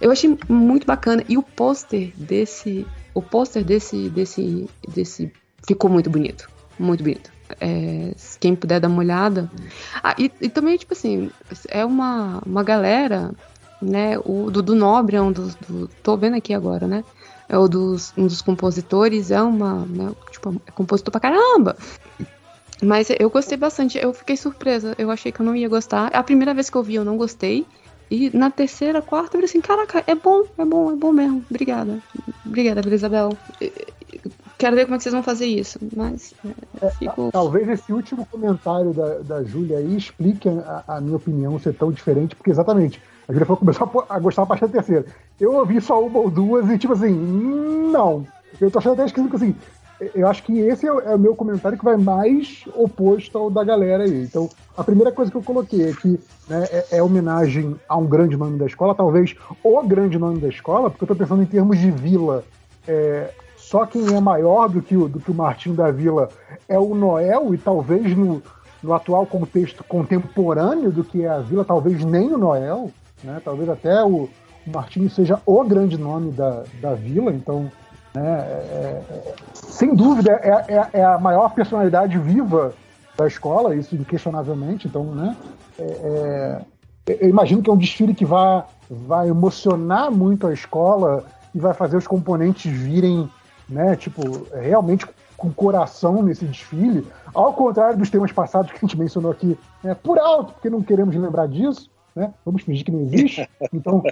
Eu 0.00 0.12
achei 0.12 0.38
muito 0.48 0.86
bacana. 0.86 1.24
E 1.28 1.36
o 1.36 1.42
pôster 1.42 2.12
desse. 2.16 2.86
O 3.12 3.20
pôster 3.20 3.64
desse, 3.64 4.08
desse, 4.10 4.70
desse 4.88 5.32
ficou 5.66 5.90
muito 5.90 6.08
bonito. 6.08 6.48
Muito 6.78 7.02
bonito. 7.02 7.32
É, 7.60 8.14
quem 8.38 8.54
puder 8.54 8.78
dar 8.78 8.86
uma 8.86 9.00
olhada. 9.00 9.50
Ah, 10.00 10.14
e, 10.16 10.30
e, 10.40 10.48
também, 10.48 10.78
tipo 10.78 10.92
assim, 10.92 11.32
é 11.68 11.84
uma, 11.84 12.40
uma 12.46 12.62
galera, 12.62 13.32
né? 13.82 14.16
O 14.24 14.52
Dudu 14.52 14.76
Nobre 14.76 15.16
é 15.16 15.20
um 15.20 15.32
dos. 15.32 15.56
Do, 15.56 15.88
tô 16.00 16.16
vendo 16.16 16.36
aqui 16.36 16.54
agora, 16.54 16.86
né? 16.86 17.02
É 17.50 17.58
o 17.58 17.66
dos, 17.66 18.14
um 18.16 18.28
dos 18.28 18.40
compositores, 18.40 19.32
é 19.32 19.42
uma. 19.42 19.84
Né, 19.84 20.12
tipo, 20.30 20.62
é 20.64 20.70
compositor 20.70 21.10
pra 21.10 21.20
caramba! 21.20 21.76
Mas 22.80 23.08
eu 23.18 23.28
gostei 23.28 23.58
bastante, 23.58 23.98
eu 23.98 24.14
fiquei 24.14 24.36
surpresa. 24.36 24.94
Eu 24.96 25.10
achei 25.10 25.32
que 25.32 25.40
eu 25.40 25.44
não 25.44 25.56
ia 25.56 25.68
gostar. 25.68 26.06
A 26.14 26.22
primeira 26.22 26.54
vez 26.54 26.70
que 26.70 26.76
eu 26.76 26.82
vi, 26.82 26.94
eu 26.94 27.04
não 27.04 27.16
gostei. 27.16 27.66
E 28.08 28.34
na 28.36 28.50
terceira, 28.50 29.02
quarta, 29.02 29.26
eu 29.26 29.32
falei 29.32 29.44
assim: 29.46 29.60
caraca, 29.60 30.04
é 30.06 30.14
bom, 30.14 30.44
é 30.56 30.64
bom, 30.64 30.92
é 30.92 30.96
bom 30.96 31.12
mesmo. 31.12 31.44
Obrigada. 31.50 31.98
Obrigada, 32.46 32.94
Isabel. 32.94 33.36
Quero 34.56 34.76
ver 34.76 34.84
como 34.84 34.94
é 34.94 34.98
que 34.98 35.02
vocês 35.02 35.12
vão 35.12 35.22
fazer 35.22 35.46
isso, 35.46 35.78
mas 35.96 36.34
é, 36.82 36.86
é 36.86 36.90
fico... 36.90 37.30
Talvez 37.32 37.66
esse 37.66 37.92
último 37.92 38.26
comentário 38.26 38.92
da, 38.92 39.18
da 39.20 39.42
Júlia 39.42 39.78
aí 39.78 39.96
explique 39.96 40.48
a, 40.48 40.84
a, 40.86 41.00
minha 41.00 41.16
opinião 41.16 41.58
ser 41.58 41.72
tão 41.72 41.90
diferente, 41.90 42.36
porque 42.36 42.50
exatamente, 42.50 43.00
a 43.30 43.46
que 43.46 43.56
começou 43.56 44.06
a, 44.08 44.18
gostar 44.18 44.44
da 44.44 44.54
da 44.54 44.68
terceira. 44.68 45.06
Eu 45.38 45.54
ouvi 45.54 45.80
só 45.80 46.02
uma 46.02 46.18
ou 46.18 46.30
duas 46.30 46.68
e 46.70 46.78
tipo 46.78 46.92
assim, 46.92 47.12
não. 47.92 48.26
Eu 48.60 48.70
tô 48.70 48.78
achando 48.78 48.94
até 48.94 49.06
esquisito 49.06 49.36
assim, 49.36 49.54
eu 50.14 50.26
acho 50.26 50.42
que 50.42 50.58
esse 50.58 50.86
é, 50.86 50.90
é 50.90 51.14
o 51.14 51.18
meu 51.18 51.34
comentário 51.34 51.78
que 51.78 51.84
vai 51.84 51.96
mais 51.96 52.64
oposto 52.74 53.36
ao 53.36 53.50
da 53.50 53.62
galera 53.62 54.04
aí. 54.04 54.22
Então, 54.22 54.48
a 54.76 54.82
primeira 54.82 55.12
coisa 55.12 55.30
que 55.30 55.36
eu 55.36 55.42
coloquei 55.42 55.92
que 55.94 56.18
né, 56.48 56.66
é, 56.70 56.86
é, 56.92 57.02
homenagem 57.02 57.76
a 57.88 57.96
um 57.96 58.06
grande 58.06 58.36
nome 58.36 58.58
da 58.58 58.66
escola, 58.66 58.94
talvez 58.94 59.34
o 59.62 59.82
grande 59.82 60.18
nome 60.18 60.40
da 60.40 60.48
escola, 60.48 60.90
porque 60.90 61.04
eu 61.04 61.08
tô 61.08 61.14
pensando 61.14 61.42
em 61.42 61.46
termos 61.46 61.78
de 61.78 61.90
vila. 61.90 62.44
É, 62.88 63.30
só 63.56 63.86
quem 63.86 64.14
é 64.14 64.20
maior 64.20 64.68
do 64.68 64.82
que 64.82 64.96
o, 64.96 65.06
do 65.06 65.20
que 65.20 65.30
o 65.30 65.74
da 65.74 65.92
Vila 65.92 66.28
é 66.68 66.76
o 66.76 66.92
Noel, 66.92 67.54
e 67.54 67.58
talvez 67.58 68.16
no, 68.16 68.42
no 68.82 68.92
atual 68.92 69.24
contexto 69.26 69.84
contemporâneo 69.84 70.90
do 70.90 71.04
que 71.04 71.22
é 71.22 71.28
a 71.28 71.38
Vila, 71.38 71.64
talvez 71.64 72.04
nem 72.04 72.32
o 72.32 72.38
Noel, 72.38 72.90
né? 73.22 73.40
talvez 73.44 73.68
até 73.68 74.04
o, 74.04 74.28
Martinho 74.66 75.08
seja 75.08 75.40
o 75.46 75.64
grande 75.64 75.96
nome 75.96 76.32
da, 76.32 76.64
da 76.80 76.94
Vila, 76.94 77.32
então, 77.32 77.72
né, 78.14 78.40
é, 78.40 79.02
é, 79.10 79.34
sem 79.54 79.94
dúvida, 79.94 80.32
é, 80.42 80.74
é, 80.74 80.88
é, 81.00 81.04
a 81.04 81.18
maior 81.18 81.54
personalidade 81.54 82.18
viva 82.18 82.74
da 83.16 83.26
escola, 83.26 83.74
isso 83.74 83.96
inquestionavelmente, 83.96 84.86
então, 84.86 85.04
né, 85.14 85.34
é, 85.78 86.62
é, 87.08 87.16
eu 87.20 87.28
imagino 87.28 87.62
que 87.62 87.70
é 87.70 87.72
um 87.72 87.78
desfile 87.78 88.14
que 88.14 88.24
vai, 88.24 88.64
vai 88.90 89.28
emocionar 89.28 90.10
muito 90.10 90.46
a 90.46 90.52
escola 90.52 91.24
e 91.54 91.58
vai 91.58 91.72
fazer 91.72 91.96
os 91.96 92.06
componentes 92.06 92.70
virem 92.70 93.28
né? 93.70 93.96
Tipo, 93.96 94.46
realmente 94.52 95.06
com 95.36 95.50
coração 95.50 96.22
nesse 96.22 96.44
desfile, 96.44 97.06
ao 97.32 97.54
contrário 97.54 97.96
dos 97.96 98.10
temas 98.10 98.30
passados 98.30 98.70
que 98.70 98.76
a 98.76 98.80
gente 98.80 98.98
mencionou 98.98 99.30
aqui, 99.30 99.58
né, 99.82 99.94
por 99.94 100.18
alto, 100.18 100.52
porque 100.52 100.68
não 100.68 100.82
queremos 100.82 101.16
lembrar 101.16 101.48
disso, 101.48 101.88
né? 102.14 102.32
Vamos 102.44 102.62
fingir 102.62 102.84
que 102.84 102.92
não 102.92 103.00
existe. 103.00 103.48
Então, 103.72 104.02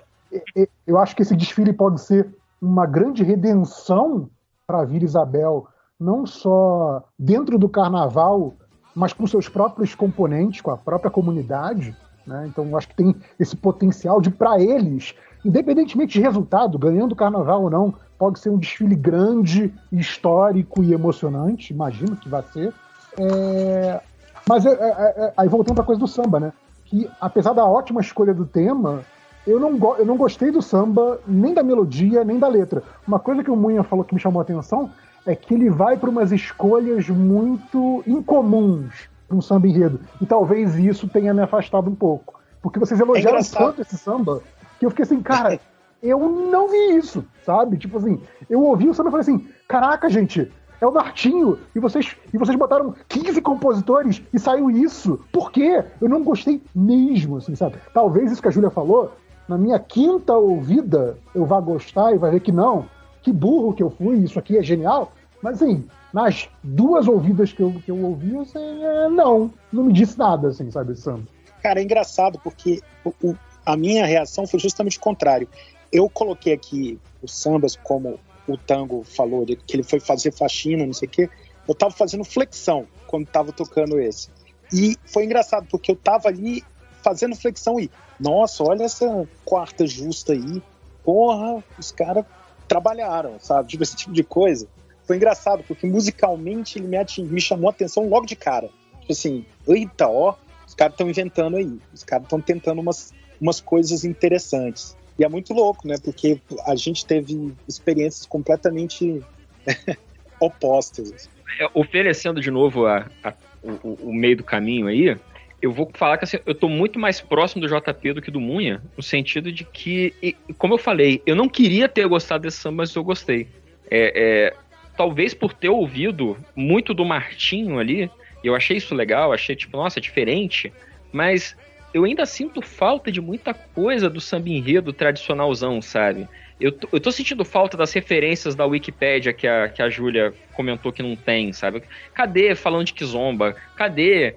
eu 0.86 0.98
acho 0.98 1.16
que 1.16 1.22
esse 1.22 1.34
desfile 1.34 1.72
pode 1.72 2.00
ser 2.00 2.28
uma 2.60 2.86
grande 2.86 3.22
redenção 3.22 4.28
para 4.66 4.80
a 4.80 4.84
Vila 4.84 5.04
Isabel, 5.04 5.66
não 5.98 6.26
só 6.26 7.02
dentro 7.18 7.58
do 7.58 7.68
carnaval, 7.68 8.54
mas 8.94 9.12
com 9.12 9.26
seus 9.26 9.48
próprios 9.48 9.94
componentes, 9.94 10.60
com 10.60 10.70
a 10.70 10.76
própria 10.76 11.10
comunidade. 11.10 11.96
Né? 12.26 12.46
Então, 12.48 12.76
acho 12.76 12.88
que 12.88 12.96
tem 12.96 13.16
esse 13.38 13.56
potencial 13.56 14.20
de, 14.20 14.30
para 14.30 14.60
eles, 14.60 15.14
independentemente 15.44 16.12
de 16.12 16.20
resultado, 16.20 16.78
ganhando 16.78 17.12
o 17.12 17.16
carnaval 17.16 17.62
ou 17.62 17.70
não, 17.70 17.94
pode 18.18 18.38
ser 18.38 18.50
um 18.50 18.58
desfile 18.58 18.94
grande, 18.94 19.72
histórico 19.90 20.82
e 20.82 20.92
emocionante. 20.92 21.72
Imagino 21.72 22.16
que 22.16 22.28
vai 22.28 22.42
ser. 22.52 22.74
É... 23.18 24.00
Mas 24.48 24.66
é, 24.66 24.72
é, 24.72 25.24
é 25.24 25.32
aí 25.36 25.48
voltando 25.48 25.76
para 25.76 25.84
a 25.84 25.86
coisa 25.86 26.00
do 26.00 26.08
samba, 26.08 26.40
né? 26.40 26.52
Que 26.88 27.08
apesar 27.20 27.52
da 27.52 27.64
ótima 27.64 28.00
escolha 28.00 28.32
do 28.32 28.46
tema, 28.46 29.04
eu 29.46 29.60
não, 29.60 29.96
eu 29.96 30.06
não 30.06 30.16
gostei 30.16 30.50
do 30.50 30.62
samba, 30.62 31.20
nem 31.26 31.54
da 31.54 31.62
melodia, 31.62 32.24
nem 32.24 32.38
da 32.38 32.48
letra. 32.48 32.82
Uma 33.06 33.18
coisa 33.18 33.42
que 33.42 33.50
o 33.50 33.56
Munha 33.56 33.82
falou 33.82 34.04
que 34.04 34.14
me 34.14 34.20
chamou 34.20 34.40
a 34.40 34.42
atenção 34.42 34.90
é 35.26 35.34
que 35.34 35.54
ele 35.54 35.68
vai 35.68 35.96
para 35.96 36.08
umas 36.08 36.32
escolhas 36.32 37.08
muito 37.08 38.02
incomuns 38.06 39.08
para 39.26 39.36
um 39.36 39.42
samba 39.42 39.68
enredo. 39.68 40.00
E 40.20 40.26
talvez 40.26 40.76
isso 40.76 41.06
tenha 41.08 41.34
me 41.34 41.42
afastado 41.42 41.90
um 41.90 41.94
pouco. 41.94 42.40
Porque 42.62 42.78
vocês 42.78 42.98
elogiaram 42.98 43.38
é 43.38 43.42
tanto 43.42 43.82
esse 43.82 43.96
samba 43.98 44.42
que 44.78 44.86
eu 44.86 44.90
fiquei 44.90 45.04
assim, 45.04 45.20
cara, 45.20 45.60
eu 46.02 46.18
não 46.18 46.68
vi 46.68 46.96
isso, 46.96 47.24
sabe? 47.44 47.76
Tipo 47.76 47.98
assim, 47.98 48.20
eu 48.48 48.62
ouvi 48.62 48.88
o 48.88 48.94
samba 48.94 49.10
e 49.10 49.12
falei 49.12 49.22
assim: 49.22 49.48
caraca, 49.68 50.08
gente, 50.08 50.50
é 50.80 50.86
o 50.86 50.92
Martinho, 50.92 51.58
e 51.74 51.80
vocês, 51.80 52.16
e 52.32 52.38
vocês 52.38 52.56
botaram 52.56 52.94
15 53.08 53.40
compositores 53.42 54.22
e 54.32 54.38
saiu 54.38 54.70
isso. 54.70 55.18
Por 55.32 55.50
quê? 55.50 55.84
Eu 56.00 56.08
não 56.08 56.22
gostei 56.22 56.62
mesmo, 56.74 57.38
assim, 57.38 57.54
sabe? 57.56 57.76
Talvez 57.92 58.30
isso 58.30 58.40
que 58.40 58.48
a 58.48 58.50
Júlia 58.50 58.70
falou 58.70 59.12
na 59.48 59.56
minha 59.56 59.78
quinta 59.78 60.34
ouvida 60.34 61.18
eu 61.34 61.46
vá 61.46 61.58
gostar 61.58 62.14
e 62.14 62.18
vai 62.18 62.30
ver 62.30 62.40
que 62.40 62.52
não, 62.52 62.84
que 63.22 63.32
burro 63.32 63.72
que 63.72 63.82
eu 63.82 63.90
fui, 63.90 64.18
isso 64.18 64.38
aqui 64.38 64.58
é 64.58 64.62
genial. 64.62 65.12
Mas 65.42 65.62
assim, 65.62 65.84
nas 66.12 66.48
duas 66.62 67.08
ouvidas 67.08 67.52
que 67.52 67.62
eu, 67.62 67.72
que 67.84 67.90
eu 67.90 68.04
ouvi, 68.04 68.36
assim, 68.36 68.84
é, 68.84 69.08
não, 69.08 69.50
não 69.72 69.84
me 69.84 69.92
disse 69.92 70.18
nada, 70.18 70.48
assim, 70.48 70.70
sabe, 70.70 70.94
samba. 70.96 71.22
Cara, 71.62 71.80
é 71.80 71.82
engraçado, 71.82 72.38
porque 72.44 72.80
o, 73.04 73.12
o, 73.22 73.36
a 73.64 73.76
minha 73.76 74.04
reação 74.04 74.46
foi 74.46 74.60
justamente 74.60 74.98
o 74.98 75.00
contrário. 75.00 75.48
Eu 75.90 76.08
coloquei 76.10 76.52
aqui 76.52 77.00
os 77.22 77.34
sambas, 77.34 77.74
como 77.74 78.20
o 78.48 78.56
Tango 78.56 79.04
falou, 79.04 79.44
que 79.44 79.76
ele 79.76 79.82
foi 79.82 80.00
fazer 80.00 80.32
faxina, 80.32 80.86
não 80.86 80.94
sei 80.94 81.06
o 81.06 81.10
quê. 81.10 81.30
Eu 81.66 81.74
tava 81.74 81.92
fazendo 81.92 82.24
flexão 82.24 82.86
quando 83.06 83.26
tava 83.26 83.52
tocando 83.52 84.00
esse. 84.00 84.30
E 84.72 84.96
foi 85.04 85.24
engraçado, 85.24 85.66
porque 85.70 85.90
eu 85.90 85.96
tava 85.96 86.28
ali 86.28 86.64
fazendo 87.02 87.36
flexão 87.36 87.78
e, 87.78 87.90
nossa, 88.18 88.64
olha 88.64 88.84
essa 88.84 89.28
quarta 89.44 89.86
justa 89.86 90.32
aí. 90.32 90.62
Porra, 91.04 91.62
os 91.78 91.90
caras 91.92 92.24
trabalharam, 92.66 93.38
sabe? 93.38 93.68
Tipo, 93.68 93.82
esse 93.82 93.96
tipo 93.96 94.12
de 94.12 94.22
coisa. 94.22 94.68
Foi 95.06 95.16
engraçado, 95.16 95.64
porque 95.66 95.86
musicalmente 95.86 96.78
ele 96.78 96.86
me, 96.86 96.98
me 97.30 97.40
chamou 97.40 97.68
a 97.68 97.70
atenção 97.70 98.08
logo 98.08 98.26
de 98.26 98.36
cara. 98.36 98.68
Tipo 99.00 99.12
assim, 99.12 99.46
eita, 99.66 100.06
ó, 100.06 100.34
os 100.66 100.74
caras 100.74 100.92
estão 100.92 101.08
inventando 101.08 101.56
aí. 101.56 101.78
Os 101.94 102.04
caras 102.04 102.24
estão 102.24 102.40
tentando 102.40 102.80
umas, 102.80 103.14
umas 103.40 103.58
coisas 103.58 104.04
interessantes. 104.04 104.94
E 105.18 105.24
é 105.24 105.28
muito 105.28 105.52
louco, 105.52 105.86
né? 105.86 105.96
Porque 106.02 106.40
a 106.66 106.76
gente 106.76 107.04
teve 107.04 107.52
experiências 107.66 108.24
completamente 108.24 109.20
opostas. 110.40 111.28
É, 111.58 111.68
oferecendo 111.74 112.40
de 112.40 112.50
novo 112.50 112.86
a, 112.86 113.06
a, 113.24 113.34
o, 113.62 114.10
o, 114.10 114.14
meio 114.14 114.36
do 114.36 114.44
caminho 114.44 114.86
aí, 114.86 115.16
eu 115.60 115.72
vou 115.72 115.90
falar 115.92 116.18
que 116.18 116.24
assim, 116.24 116.38
eu 116.46 116.54
tô 116.54 116.68
muito 116.68 116.98
mais 116.98 117.20
próximo 117.20 117.66
do 117.66 117.68
JP 117.68 118.12
do 118.12 118.22
que 118.22 118.30
do 118.30 118.40
Munha, 118.40 118.80
no 118.96 119.02
sentido 119.02 119.50
de 119.50 119.64
que, 119.64 120.36
como 120.56 120.74
eu 120.74 120.78
falei, 120.78 121.20
eu 121.26 121.34
não 121.34 121.48
queria 121.48 121.88
ter 121.88 122.06
gostado 122.06 122.42
desse 122.42 122.58
samba, 122.58 122.78
mas 122.78 122.94
eu 122.94 123.02
gostei. 123.02 123.48
É, 123.90 124.12
é, 124.14 124.56
talvez 124.96 125.34
por 125.34 125.52
ter 125.52 125.68
ouvido 125.68 126.36
muito 126.54 126.94
do 126.94 127.04
Martinho 127.04 127.78
ali, 127.80 128.08
eu 128.44 128.54
achei 128.54 128.76
isso 128.76 128.94
legal, 128.94 129.32
achei 129.32 129.56
tipo, 129.56 129.76
nossa, 129.76 130.00
diferente, 130.00 130.72
mas 131.10 131.56
eu 131.92 132.04
ainda 132.04 132.26
sinto 132.26 132.60
falta 132.60 133.10
de 133.10 133.20
muita 133.20 133.54
coisa 133.54 134.10
do 134.10 134.20
samba 134.20 134.50
enredo 134.50 134.92
tradicionalzão, 134.92 135.80
sabe? 135.80 136.28
Eu 136.60 136.72
tô, 136.72 136.88
eu 136.92 137.00
tô 137.00 137.12
sentindo 137.12 137.44
falta 137.44 137.76
das 137.76 137.92
referências 137.92 138.54
da 138.54 138.66
Wikipédia 138.66 139.32
que 139.32 139.46
a, 139.46 139.68
que 139.68 139.80
a 139.80 139.88
Júlia 139.88 140.34
comentou 140.54 140.92
que 140.92 141.02
não 141.02 141.14
tem, 141.14 141.52
sabe? 141.52 141.82
Cadê 142.12 142.54
falando 142.54 142.86
de 142.86 142.92
Kizomba? 142.92 143.54
Cadê 143.76 144.36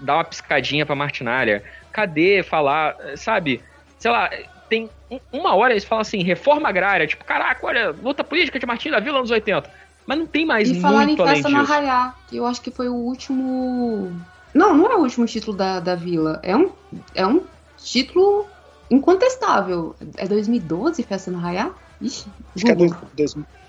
dar 0.00 0.14
uma 0.16 0.24
piscadinha 0.24 0.86
pra 0.86 0.94
Martinária. 0.94 1.64
Cadê 1.92 2.42
falar, 2.42 2.96
sabe? 3.16 3.62
Sei 3.98 4.10
lá, 4.10 4.30
tem 4.68 4.88
uma 5.32 5.54
hora 5.54 5.72
eles 5.72 5.84
falam 5.84 6.02
assim, 6.02 6.22
reforma 6.22 6.68
agrária, 6.68 7.06
tipo, 7.06 7.24
caraca, 7.24 7.66
olha, 7.66 7.90
luta 7.90 8.24
política 8.24 8.58
de 8.58 8.66
Martim 8.66 8.90
da 8.90 9.00
Vila 9.00 9.20
nos 9.20 9.30
80. 9.30 9.70
Mas 10.06 10.18
não 10.18 10.26
tem 10.26 10.44
mais 10.44 10.68
e 10.68 10.74
muito 10.74 10.82
falar 10.82 11.04
em 11.04 11.16
festa 11.16 11.48
no 11.48 11.60
Arraiá, 11.60 12.14
que 12.28 12.36
eu 12.36 12.46
acho 12.46 12.60
que 12.60 12.70
foi 12.70 12.88
o 12.88 12.94
último. 12.94 14.12
Não, 14.54 14.76
não 14.76 14.90
é 14.90 14.96
o 14.96 15.00
último 15.00 15.26
título 15.26 15.56
da, 15.56 15.80
da 15.80 15.94
Vila. 15.94 16.40
É 16.42 16.56
um, 16.56 16.70
é 17.14 17.26
um 17.26 17.42
título 17.76 18.46
incontestável. 18.90 19.96
É 20.16 20.26
2012 20.26 21.02
Festa 21.02 21.30
no 21.30 21.38
Arraiá? 21.38 21.72
Ixi, 22.00 22.26
acho 22.54 22.64
que 22.64 22.70
é 22.70 22.74
dois, 22.74 22.92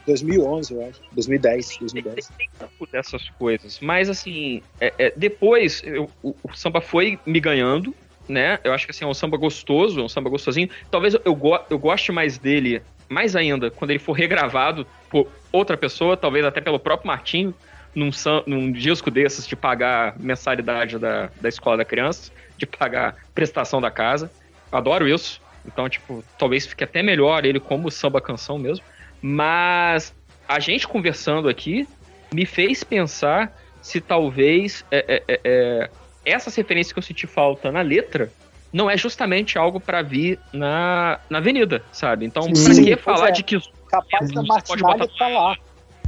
2011, 0.05 0.73
eu 0.73 0.87
acho. 0.87 1.01
2010, 1.11 1.77
2010. 1.79 2.27
Tem, 2.27 2.49
tem 2.59 2.87
dessas 2.91 3.29
coisas. 3.31 3.79
Mas, 3.79 4.09
assim, 4.09 4.61
é, 4.79 4.93
é, 4.97 5.13
depois 5.15 5.81
eu, 5.83 6.09
o, 6.21 6.35
o, 6.43 6.53
samba 6.55 6.81
foi 6.81 7.19
me 7.25 7.39
ganhando, 7.39 7.93
né? 8.27 8.59
Eu 8.63 8.73
acho 8.73 8.85
que, 8.85 8.91
assim, 8.91 9.03
é 9.03 9.07
um 9.07 9.13
samba 9.13 9.37
gostoso, 9.37 9.99
é 9.99 10.03
um 10.03 10.09
samba 10.09 10.29
gostosinho. 10.29 10.69
Talvez 10.91 11.13
eu, 11.15 11.21
eu, 11.25 11.35
go, 11.35 11.57
eu 11.69 11.79
goste 11.79 12.11
mais 12.11 12.37
dele, 12.37 12.81
mais 13.09 13.35
ainda, 13.35 13.71
quando 13.71 13.91
ele 13.91 13.99
for 13.99 14.13
regravado 14.13 14.85
por 15.09 15.27
outra 15.51 15.75
pessoa, 15.75 16.15
talvez 16.15 16.45
até 16.45 16.61
pelo 16.61 16.79
próprio 16.79 17.07
Martinho, 17.07 17.53
num, 17.95 18.09
num 18.45 18.71
disco 18.71 19.09
desses 19.09 19.47
de 19.47 19.55
pagar 19.55 20.15
mensalidade 20.19 20.99
da, 20.99 21.29
da 21.39 21.49
escola 21.49 21.77
da 21.77 21.85
criança, 21.85 22.31
de 22.57 22.65
pagar 22.65 23.15
prestação 23.33 23.79
da 23.79 23.89
casa. 23.89 24.29
Adoro 24.71 25.07
isso. 25.07 25.41
Então, 25.65 25.89
tipo, 25.89 26.23
talvez 26.37 26.67
fique 26.67 26.83
até 26.83 27.01
melhor 27.01 27.45
ele 27.45 27.59
como 27.59 27.89
samba 27.89 28.21
canção 28.21 28.59
mesmo. 28.59 28.83
Mas 29.21 30.13
a 30.47 30.59
gente 30.59 30.87
conversando 30.87 31.49
aqui 31.49 31.87
me 32.33 32.45
fez 32.45 32.83
pensar 32.83 33.55
se 33.81 34.01
talvez 34.01 34.85
é, 34.91 35.05
é, 35.07 35.23
é, 35.27 35.39
é 35.43 35.89
essas 36.25 36.55
referências 36.55 36.91
que 36.91 36.99
eu 36.99 37.03
senti 37.03 37.25
falta 37.25 37.71
na 37.71 37.81
letra 37.81 38.31
não 38.73 38.89
é 38.89 38.97
justamente 38.97 39.57
algo 39.57 39.79
para 39.79 40.01
vir 40.01 40.37
na, 40.51 41.19
na 41.29 41.37
avenida, 41.37 41.81
sabe? 41.93 42.25
Então, 42.25 42.43
pra 42.43 42.83
que 42.83 42.95
falar 42.97 43.29
é. 43.29 43.31
de 43.31 43.41
que 43.41 43.57
capaz 43.87 44.31
da 44.33 44.43
Martinalha 44.43 45.07
tá 45.17 45.27
lá. 45.29 45.57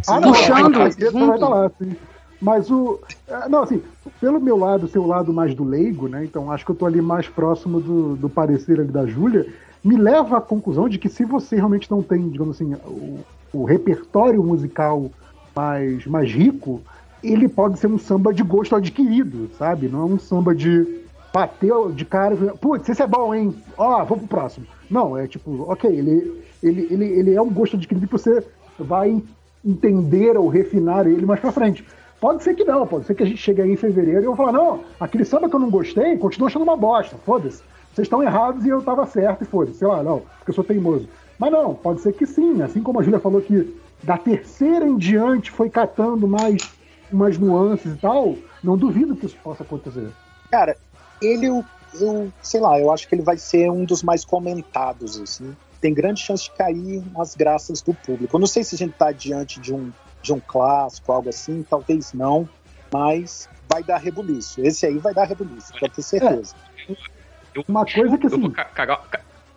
Ah, 0.07 0.19
não, 0.19 0.31
puxando, 0.31 0.77
vai 0.77 0.87
estar 0.89 1.37
tá 1.37 1.47
lá, 1.47 1.71
sim. 1.79 1.95
Mas 2.41 2.69
o. 2.69 2.99
É, 3.27 3.49
não, 3.49 3.63
assim, 3.63 3.81
pelo 4.19 4.39
meu 4.39 4.57
lado, 4.57 4.87
seu 4.87 5.05
lado 5.05 5.33
mais 5.33 5.55
do 5.55 5.63
leigo, 5.63 6.07
né? 6.07 6.23
Então 6.23 6.51
acho 6.51 6.63
que 6.63 6.71
eu 6.71 6.75
tô 6.75 6.85
ali 6.85 7.01
mais 7.01 7.27
próximo 7.27 7.81
do, 7.81 8.15
do 8.15 8.29
parecer 8.29 8.79
ali 8.79 8.91
da 8.91 9.05
Júlia 9.05 9.47
me 9.83 9.95
leva 9.95 10.37
à 10.37 10.41
conclusão 10.41 10.89
de 10.89 10.97
que 10.97 11.07
se 11.07 11.23
você 11.23 11.55
realmente 11.55 11.89
não 11.89 12.01
tem, 12.01 12.27
digamos 12.29 12.55
assim, 12.55 12.73
o, 12.85 13.19
o 13.53 13.63
repertório 13.63 14.43
musical 14.43 15.09
mais, 15.55 16.05
mais 16.05 16.29
rico, 16.29 16.81
ele 17.23 17.47
pode 17.47 17.79
ser 17.79 17.87
um 17.87 17.97
samba 17.97 18.33
de 18.33 18.43
gosto 18.43 18.75
adquirido, 18.75 19.49
sabe? 19.57 19.87
Não 19.87 20.01
é 20.01 20.05
um 20.05 20.19
samba 20.19 20.53
de 20.53 21.05
bater 21.33 21.71
de 21.93 22.03
cara 22.03 22.35
e 22.35 22.57
putz, 22.57 22.89
esse 22.89 23.01
é 23.01 23.07
bom, 23.07 23.33
hein? 23.33 23.55
Ó, 23.77 24.01
oh, 24.01 24.05
vamos 24.05 24.25
pro 24.25 24.39
próximo. 24.39 24.67
Não, 24.89 25.17
é 25.17 25.27
tipo, 25.27 25.65
ok, 25.71 25.89
ele, 25.89 26.43
ele, 26.61 26.87
ele, 26.91 27.05
ele 27.05 27.33
é 27.33 27.41
um 27.41 27.49
gosto 27.49 27.77
adquirido 27.77 28.07
que 28.07 28.11
você 28.11 28.45
vai 28.77 29.21
entender 29.67 30.37
ou 30.37 30.47
refinar 30.47 31.05
ele 31.07 31.25
mais 31.25 31.39
pra 31.39 31.51
frente. 31.51 31.85
Pode 32.19 32.43
ser 32.43 32.55
que 32.55 32.63
não, 32.63 32.87
pode 32.87 33.05
ser 33.05 33.13
que 33.13 33.23
a 33.23 33.25
gente 33.25 33.37
chegue 33.37 33.61
aí 33.61 33.71
em 33.71 33.75
fevereiro 33.75 34.21
e 34.21 34.25
eu 34.25 34.33
vou 34.33 34.35
falar, 34.35 34.51
não, 34.51 34.83
aquele 34.99 35.25
samba 35.25 35.49
que 35.49 35.55
eu 35.55 35.59
não 35.59 35.69
gostei, 35.69 36.17
continua 36.17 36.47
achando 36.47 36.63
uma 36.63 36.77
bosta, 36.77 37.15
foda-se 37.17 37.61
vocês 37.97 38.05
estão 38.05 38.21
errados 38.21 38.63
e 38.63 38.69
eu 38.69 38.77
estava 38.77 39.07
certo 39.07 39.41
e 39.41 39.45
foi, 39.45 39.73
sei 39.73 39.87
lá, 39.87 40.03
não, 40.03 40.19
porque 40.19 40.51
eu 40.51 40.53
sou 40.53 40.63
teimoso. 40.63 41.09
Mas 41.39 41.51
não, 41.51 41.73
pode 41.73 42.01
ser 42.01 42.13
que 42.13 42.27
sim, 42.27 42.61
assim 42.61 42.81
como 42.81 42.99
a 42.99 43.03
Júlia 43.03 43.19
falou 43.19 43.41
que 43.41 43.75
da 44.03 44.17
terceira 44.17 44.85
em 44.85 44.95
diante 44.97 45.49
foi 45.49 45.67
catando 45.67 46.27
mais 46.27 46.61
umas 47.11 47.39
nuances 47.39 47.95
e 47.95 47.97
tal, 47.97 48.35
não 48.63 48.77
duvido 48.77 49.15
que 49.15 49.25
isso 49.25 49.37
possa 49.43 49.63
acontecer. 49.63 50.09
Cara, 50.51 50.77
ele, 51.19 51.47
eu, 51.47 51.65
eu 51.99 52.31
sei 52.39 52.61
lá, 52.61 52.79
eu 52.79 52.91
acho 52.91 53.07
que 53.07 53.15
ele 53.15 53.23
vai 53.23 53.37
ser 53.37 53.71
um 53.71 53.83
dos 53.83 54.03
mais 54.03 54.23
comentados, 54.23 55.19
assim. 55.19 55.55
Tem 55.79 55.93
grande 55.93 56.21
chance 56.21 56.45
de 56.45 56.51
cair 56.51 57.03
nas 57.13 57.35
graças 57.35 57.81
do 57.81 57.93
público. 57.93 58.35
Eu 58.35 58.39
não 58.39 58.47
sei 58.47 58.63
se 58.63 58.75
a 58.75 58.77
gente 58.77 58.93
está 58.93 59.11
diante 59.11 59.59
de 59.59 59.73
um, 59.73 59.91
de 60.21 60.33
um 60.33 60.39
clássico, 60.39 61.11
algo 61.11 61.29
assim, 61.29 61.65
talvez 61.69 62.13
não, 62.13 62.47
mas 62.91 63.47
vai 63.69 63.83
dar 63.83 63.97
rebuliço. 63.97 64.61
Esse 64.61 64.85
aí 64.85 64.97
vai 64.97 65.13
dar 65.13 65.25
rebuliço, 65.25 65.73
pode 65.79 65.93
ter 65.93 66.01
certeza. 66.01 66.55
É. 66.89 66.95
Uma 67.67 67.85
coisa 67.85 68.17
que 68.17 68.27
assim. 68.27 68.51
Cagar, 68.51 69.03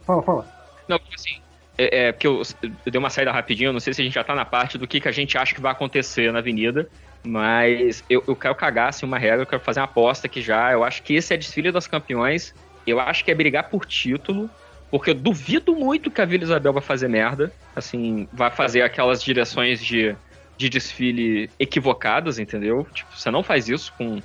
Fala, 0.02 0.22
fala. 0.22 0.46
Não, 0.88 0.98
assim, 1.14 1.40
é, 1.76 2.08
é 2.08 2.12
porque 2.12 2.26
eu, 2.26 2.42
eu 2.62 2.92
dei 2.92 2.98
uma 2.98 3.10
saída 3.10 3.32
rapidinho, 3.32 3.72
não 3.72 3.80
sei 3.80 3.94
se 3.94 4.00
a 4.00 4.04
gente 4.04 4.14
já 4.14 4.24
tá 4.24 4.34
na 4.34 4.44
parte 4.44 4.76
do 4.76 4.86
que, 4.86 5.00
que 5.00 5.08
a 5.08 5.12
gente 5.12 5.36
acha 5.38 5.54
que 5.54 5.60
vai 5.60 5.72
acontecer 5.72 6.32
na 6.32 6.38
avenida. 6.40 6.88
Mas 7.22 8.02
eu, 8.08 8.24
eu 8.26 8.34
quero 8.34 8.54
cagar 8.54 8.88
assim, 8.88 9.04
uma 9.04 9.18
regra, 9.18 9.42
eu 9.42 9.46
quero 9.46 9.62
fazer 9.62 9.80
uma 9.80 9.84
aposta 9.84 10.26
aqui 10.26 10.40
já. 10.40 10.72
Eu 10.72 10.82
acho 10.82 11.02
que 11.02 11.14
esse 11.14 11.34
é 11.34 11.36
desfile 11.36 11.70
das 11.70 11.86
campeões. 11.86 12.54
Eu 12.86 12.98
acho 12.98 13.24
que 13.24 13.30
é 13.30 13.34
brigar 13.34 13.68
por 13.68 13.84
título. 13.84 14.48
Porque 14.90 15.10
eu 15.10 15.14
duvido 15.14 15.74
muito 15.74 16.10
que 16.10 16.20
a 16.20 16.24
Vila 16.24 16.44
Isabel 16.44 16.72
vai 16.72 16.82
fazer 16.82 17.08
merda. 17.08 17.52
Assim, 17.74 18.28
vai 18.32 18.50
fazer 18.50 18.82
aquelas 18.82 19.22
direções 19.22 19.84
de, 19.84 20.16
de 20.56 20.68
desfile 20.68 21.48
equivocadas, 21.58 22.38
entendeu? 22.38 22.86
Tipo, 22.92 23.16
você 23.16 23.30
não 23.30 23.42
faz 23.42 23.68
isso 23.68 23.92
com 23.96 24.20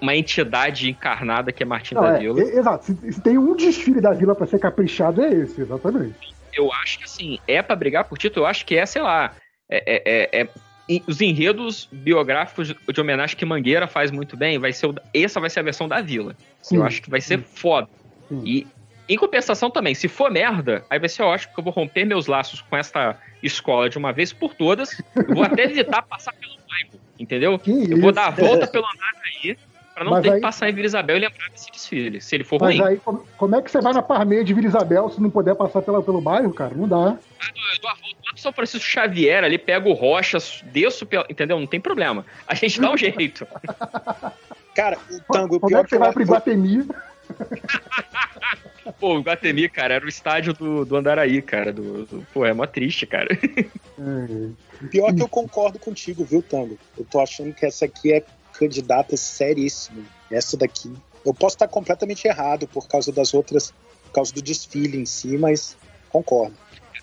uma, 0.00 0.16
entidade 0.16 0.90
encarnada 0.90 1.52
que 1.52 1.62
é 1.62 1.66
Martim 1.66 1.94
não, 1.94 2.02
da 2.02 2.16
é, 2.16 2.18
Vila. 2.18 2.40
É, 2.40 2.58
exato. 2.58 2.86
Se, 2.86 3.12
se, 3.12 3.20
tem 3.20 3.38
um 3.38 3.54
desfile 3.54 4.00
da 4.00 4.12
Vila 4.12 4.34
para 4.34 4.46
ser 4.46 4.58
caprichado, 4.58 5.22
é 5.22 5.32
esse, 5.32 5.60
exatamente. 5.60 6.34
Eu 6.52 6.72
acho 6.72 6.98
que 6.98 7.04
assim, 7.04 7.38
é 7.46 7.62
para 7.62 7.76
brigar 7.76 8.04
por 8.04 8.18
título, 8.18 8.46
eu 8.46 8.48
acho 8.48 8.64
que 8.64 8.76
é, 8.76 8.86
sei 8.86 9.02
lá. 9.02 9.32
É, 9.70 9.82
é, 9.86 10.02
é, 10.04 10.42
é 10.42 10.48
os 11.06 11.20
enredos 11.20 11.86
biográficos 11.92 12.68
de 12.68 13.00
homenagem 13.00 13.36
que 13.36 13.44
Mangueira 13.44 13.86
faz 13.86 14.10
muito 14.10 14.38
bem, 14.38 14.58
vai 14.58 14.72
ser 14.72 14.86
o, 14.86 14.94
essa 15.12 15.38
vai 15.38 15.50
ser 15.50 15.60
a 15.60 15.62
versão 15.62 15.86
da 15.86 16.00
Vila. 16.00 16.34
Sim. 16.62 16.76
Eu 16.76 16.84
acho 16.84 17.02
que 17.02 17.10
vai 17.10 17.20
ser 17.20 17.42
foda. 17.42 17.88
Sim. 18.28 18.42
E 18.44 18.66
em 19.08 19.16
compensação 19.16 19.70
também, 19.70 19.94
se 19.94 20.06
for 20.06 20.30
merda, 20.30 20.84
aí 20.90 20.98
vai 20.98 21.08
ser 21.08 21.22
ótimo 21.22 21.54
que 21.54 21.60
eu 21.60 21.64
vou 21.64 21.72
romper 21.72 22.04
meus 22.04 22.26
laços 22.26 22.60
com 22.60 22.76
essa 22.76 23.16
escola 23.42 23.88
de 23.88 23.96
uma 23.96 24.12
vez 24.12 24.32
por 24.32 24.52
todas. 24.52 25.02
Eu 25.16 25.34
vou 25.34 25.44
até 25.44 25.64
evitar 25.64 26.02
passar 26.02 26.34
pelo 26.34 26.54
bairro, 26.68 27.00
entendeu? 27.18 27.58
Que 27.58 27.70
eu 27.70 27.82
isso? 27.84 28.00
vou 28.00 28.12
dar 28.12 28.26
a 28.26 28.30
volta 28.30 28.66
pelo 28.66 28.84
andar 28.84 29.12
aí, 29.24 29.56
pra 29.94 30.04
não 30.04 30.12
Mas 30.12 30.22
ter 30.22 30.28
aí... 30.28 30.34
que 30.36 30.40
passar 30.42 30.68
em 30.68 30.74
Vila 30.74 30.86
Isabel 30.86 31.16
e 31.16 31.20
lembrar 31.20 31.48
desse 31.48 31.70
desfile, 31.70 32.20
se 32.20 32.34
ele 32.34 32.44
for 32.44 32.60
Mas 32.60 32.68
ruim. 32.68 32.78
Mas 32.78 32.88
aí, 32.88 33.00
como 33.38 33.56
é 33.56 33.62
que 33.62 33.70
você 33.70 33.80
vai 33.80 33.94
na 33.94 34.02
Parmeia 34.02 34.44
de 34.44 34.52
Vila 34.52 34.66
Isabel 34.66 35.08
se 35.08 35.22
não 35.22 35.30
puder 35.30 35.54
passar 35.54 35.80
pela, 35.80 36.02
pelo 36.02 36.20
bairro, 36.20 36.52
cara? 36.52 36.74
Não 36.74 36.86
dá. 36.86 36.96
Eu 36.96 37.80
dou 37.80 37.90
a 37.90 37.94
volta 37.94 38.16
lá 38.26 38.32
pro 38.32 38.42
São 38.42 38.52
Francisco 38.52 38.86
Xavier, 38.86 39.42
ali 39.42 39.56
pego 39.56 39.92
rochas, 39.94 40.62
desço 40.66 41.06
pela... 41.06 41.24
Entendeu? 41.30 41.58
Não 41.58 41.66
tem 41.66 41.80
problema. 41.80 42.26
A 42.46 42.54
gente 42.54 42.78
dá 42.78 42.90
um 42.90 42.96
jeito. 42.98 43.46
Cara, 44.74 44.98
o 45.10 45.32
tango... 45.32 45.58
Como 45.58 45.74
é 45.74 45.82
que 45.82 45.88
você 45.88 45.98
vai 45.98 46.12
pro 46.12 46.22
Iguatemi? 46.22 46.86
Pô, 48.92 49.16
o 49.16 49.20
Guatemi, 49.20 49.68
cara, 49.68 49.94
era 49.94 50.04
o 50.04 50.08
estádio 50.08 50.52
do, 50.52 50.84
do 50.84 50.96
Andaraí, 50.96 51.42
cara. 51.42 51.72
Do, 51.72 52.06
do... 52.06 52.26
Pô, 52.32 52.44
é 52.44 52.52
mó 52.52 52.66
triste, 52.66 53.06
cara. 53.06 53.28
Pior 54.90 55.14
que 55.14 55.22
eu 55.22 55.28
concordo 55.28 55.78
contigo, 55.78 56.24
viu, 56.24 56.42
Tango? 56.42 56.78
Eu 56.96 57.04
tô 57.04 57.20
achando 57.20 57.52
que 57.52 57.66
essa 57.66 57.84
aqui 57.84 58.12
é 58.12 58.24
candidata 58.52 59.16
seríssima. 59.16 60.02
Essa 60.30 60.56
daqui. 60.56 60.92
Eu 61.24 61.34
posso 61.34 61.56
estar 61.56 61.68
completamente 61.68 62.26
errado 62.26 62.66
por 62.66 62.88
causa 62.88 63.12
das 63.12 63.34
outras, 63.34 63.72
por 64.04 64.12
causa 64.12 64.32
do 64.32 64.40
desfile 64.40 64.98
em 64.98 65.06
si, 65.06 65.36
mas 65.36 65.76
concordo. 66.08 66.54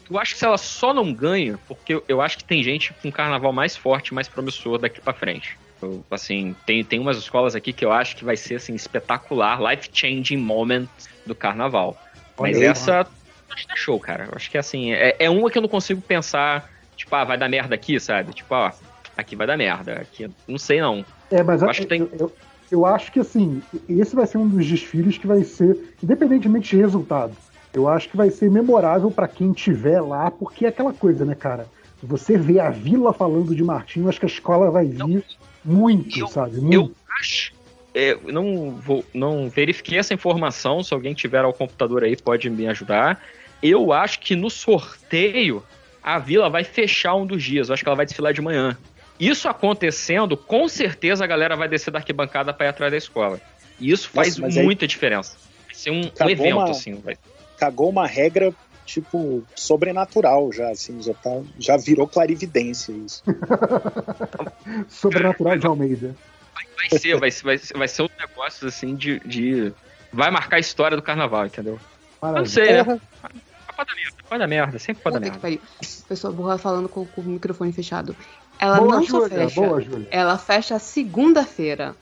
Eu 0.09 0.19
acho 0.19 0.33
que 0.33 0.39
se 0.39 0.45
ela 0.45 0.57
só 0.57 0.93
não 0.93 1.11
ganha, 1.13 1.59
porque 1.67 2.01
eu 2.07 2.21
acho 2.21 2.37
que 2.37 2.43
tem 2.43 2.63
gente 2.63 2.93
com 2.93 3.07
um 3.07 3.11
carnaval 3.11 3.51
mais 3.51 3.75
forte, 3.75 4.13
mais 4.13 4.27
promissor 4.27 4.77
daqui 4.77 5.01
para 5.01 5.13
frente. 5.13 5.57
Eu, 5.81 6.03
assim, 6.09 6.55
tem, 6.65 6.83
tem 6.83 6.99
umas 6.99 7.17
escolas 7.17 7.55
aqui 7.55 7.73
que 7.73 7.83
eu 7.83 7.91
acho 7.91 8.15
que 8.15 8.25
vai 8.25 8.37
ser 8.37 8.55
assim, 8.55 8.73
espetacular, 8.73 9.61
life-changing 9.61 10.37
moment 10.37 10.87
do 11.25 11.35
carnaval. 11.35 11.97
Mas 12.37 12.57
Olha 12.57 12.67
essa 12.67 13.07
acho 13.55 13.67
que 13.67 13.73
é 13.73 13.75
show, 13.75 13.99
cara. 13.99 14.25
Eu 14.25 14.33
acho 14.35 14.51
que 14.51 14.57
assim, 14.57 14.91
é, 14.91 15.15
é 15.19 15.29
uma 15.29 15.49
que 15.49 15.57
eu 15.57 15.61
não 15.61 15.69
consigo 15.69 16.01
pensar, 16.01 16.69
tipo, 16.95 17.13
ah, 17.15 17.23
vai 17.23 17.37
dar 17.37 17.49
merda 17.49 17.75
aqui, 17.75 17.99
sabe? 17.99 18.33
Tipo, 18.33 18.53
ó, 18.53 18.71
aqui 19.17 19.35
vai 19.35 19.47
dar 19.47 19.57
merda. 19.57 19.93
Aqui, 19.93 20.29
não 20.47 20.57
sei 20.57 20.81
não. 20.81 21.05
É, 21.31 21.41
mas 21.41 21.61
eu 21.61 21.69
acho 21.69 21.81
que 21.81 21.87
tem. 21.87 22.01
Eu, 22.01 22.11
eu, 22.19 22.33
eu 22.71 22.85
acho 22.85 23.11
que 23.11 23.19
assim, 23.19 23.61
esse 23.87 24.15
vai 24.15 24.27
ser 24.27 24.37
um 24.37 24.47
dos 24.47 24.65
desfiles 24.65 25.17
que 25.17 25.27
vai 25.27 25.43
ser, 25.43 25.95
independentemente 26.03 26.69
de 26.69 26.81
resultado, 26.81 27.35
eu 27.73 27.87
acho 27.87 28.09
que 28.09 28.17
vai 28.17 28.29
ser 28.29 28.49
memorável 28.49 29.11
para 29.11 29.27
quem 29.27 29.51
tiver 29.51 30.01
lá, 30.01 30.31
porque 30.31 30.65
é 30.65 30.69
aquela 30.69 30.93
coisa, 30.93 31.25
né, 31.25 31.35
cara? 31.35 31.67
Você 32.01 32.37
vê 32.37 32.59
a 32.59 32.69
vila 32.69 33.13
falando 33.13 33.55
de 33.55 33.63
Martinho, 33.63 34.07
acho 34.07 34.19
que 34.19 34.25
a 34.25 34.29
escola 34.29 34.69
vai 34.69 34.85
vir 34.85 34.97
não, 34.97 35.23
muito, 35.65 36.19
eu, 36.19 36.27
sabe? 36.27 36.57
Muito. 36.57 36.73
Eu 36.73 36.91
acho, 37.19 37.51
é, 37.95 38.17
não, 38.25 38.71
vou, 38.71 39.05
não 39.13 39.49
verifiquei 39.49 39.97
essa 39.97 40.13
informação. 40.13 40.83
Se 40.83 40.93
alguém 40.93 41.13
tiver 41.13 41.43
ao 41.43 41.53
computador 41.53 42.03
aí, 42.03 42.15
pode 42.15 42.49
me 42.49 42.67
ajudar. 42.67 43.23
Eu 43.63 43.93
acho 43.93 44.19
que 44.19 44.35
no 44.35 44.49
sorteio 44.49 45.63
a 46.03 46.19
vila 46.19 46.49
vai 46.49 46.63
fechar 46.63 47.15
um 47.15 47.25
dos 47.25 47.41
dias. 47.41 47.69
Eu 47.69 47.73
acho 47.73 47.83
que 47.83 47.89
ela 47.89 47.95
vai 47.95 48.05
desfilar 48.05 48.33
de 48.33 48.41
manhã. 48.41 48.77
Isso 49.19 49.47
acontecendo, 49.47 50.35
com 50.35 50.67
certeza 50.67 51.23
a 51.23 51.27
galera 51.27 51.55
vai 51.55 51.69
descer 51.69 51.89
da 51.89 51.99
arquibancada 51.99 52.53
para 52.53 52.65
ir 52.65 52.69
atrás 52.69 52.91
da 52.91 52.97
escola. 52.97 53.39
E 53.79 53.89
isso 53.89 54.09
faz 54.09 54.37
Nossa, 54.37 54.61
muita 54.61 54.83
aí... 54.83 54.87
diferença. 54.89 55.37
Vai 55.65 55.73
ser 55.73 55.91
um, 55.91 56.01
um 56.01 56.29
evento, 56.29 56.57
uma... 56.57 56.69
assim. 56.69 56.95
Vai... 56.95 57.17
Cagou 57.57 57.89
uma 57.89 58.05
regra 58.05 58.53
tipo, 58.85 59.43
sobrenatural 59.55 60.51
já, 60.51 60.69
assim, 60.69 61.01
já, 61.01 61.13
tá, 61.13 61.41
já 61.57 61.77
virou 61.77 62.07
clarividência 62.07 62.91
isso. 62.91 63.23
sobrenatural 64.87 65.57
de 65.57 65.67
Almeida 65.67 66.15
vai 66.89 66.99
ser, 66.99 67.19
vai, 67.19 67.31
vai, 67.31 67.57
vai 67.57 67.87
ser 67.87 68.01
um 68.03 68.09
negócio 68.19 68.67
assim 68.67 68.95
de, 68.95 69.19
de. 69.19 69.73
Vai 70.11 70.31
marcar 70.31 70.57
a 70.57 70.59
história 70.59 70.95
do 70.95 71.03
carnaval, 71.03 71.45
entendeu? 71.45 71.79
Maravilha. 72.21 72.41
Não 72.41 72.45
sei, 72.45 72.83
né? 72.83 73.01
Pode 73.75 73.89
da 73.89 74.47
merda, 74.47 74.47
merda, 74.47 74.79
sempre 74.79 75.03
pode 75.03 75.15
da 75.15 75.19
merda. 75.19 75.59
Pessoa 76.07 76.31
burra 76.31 76.57
falando 76.57 76.87
com, 76.87 77.05
com, 77.05 77.21
o 77.21 77.25
microfone 77.25 77.73
fechado. 77.73 78.15
Ela 78.57 78.77
boa, 78.79 78.95
não 78.95 79.03
Júlia, 79.03 79.27
só 79.27 79.35
fecha, 79.35 79.61
boa, 79.61 79.83
ela 80.09 80.37
fecha 80.37 80.79
segunda-feira. 80.79 81.93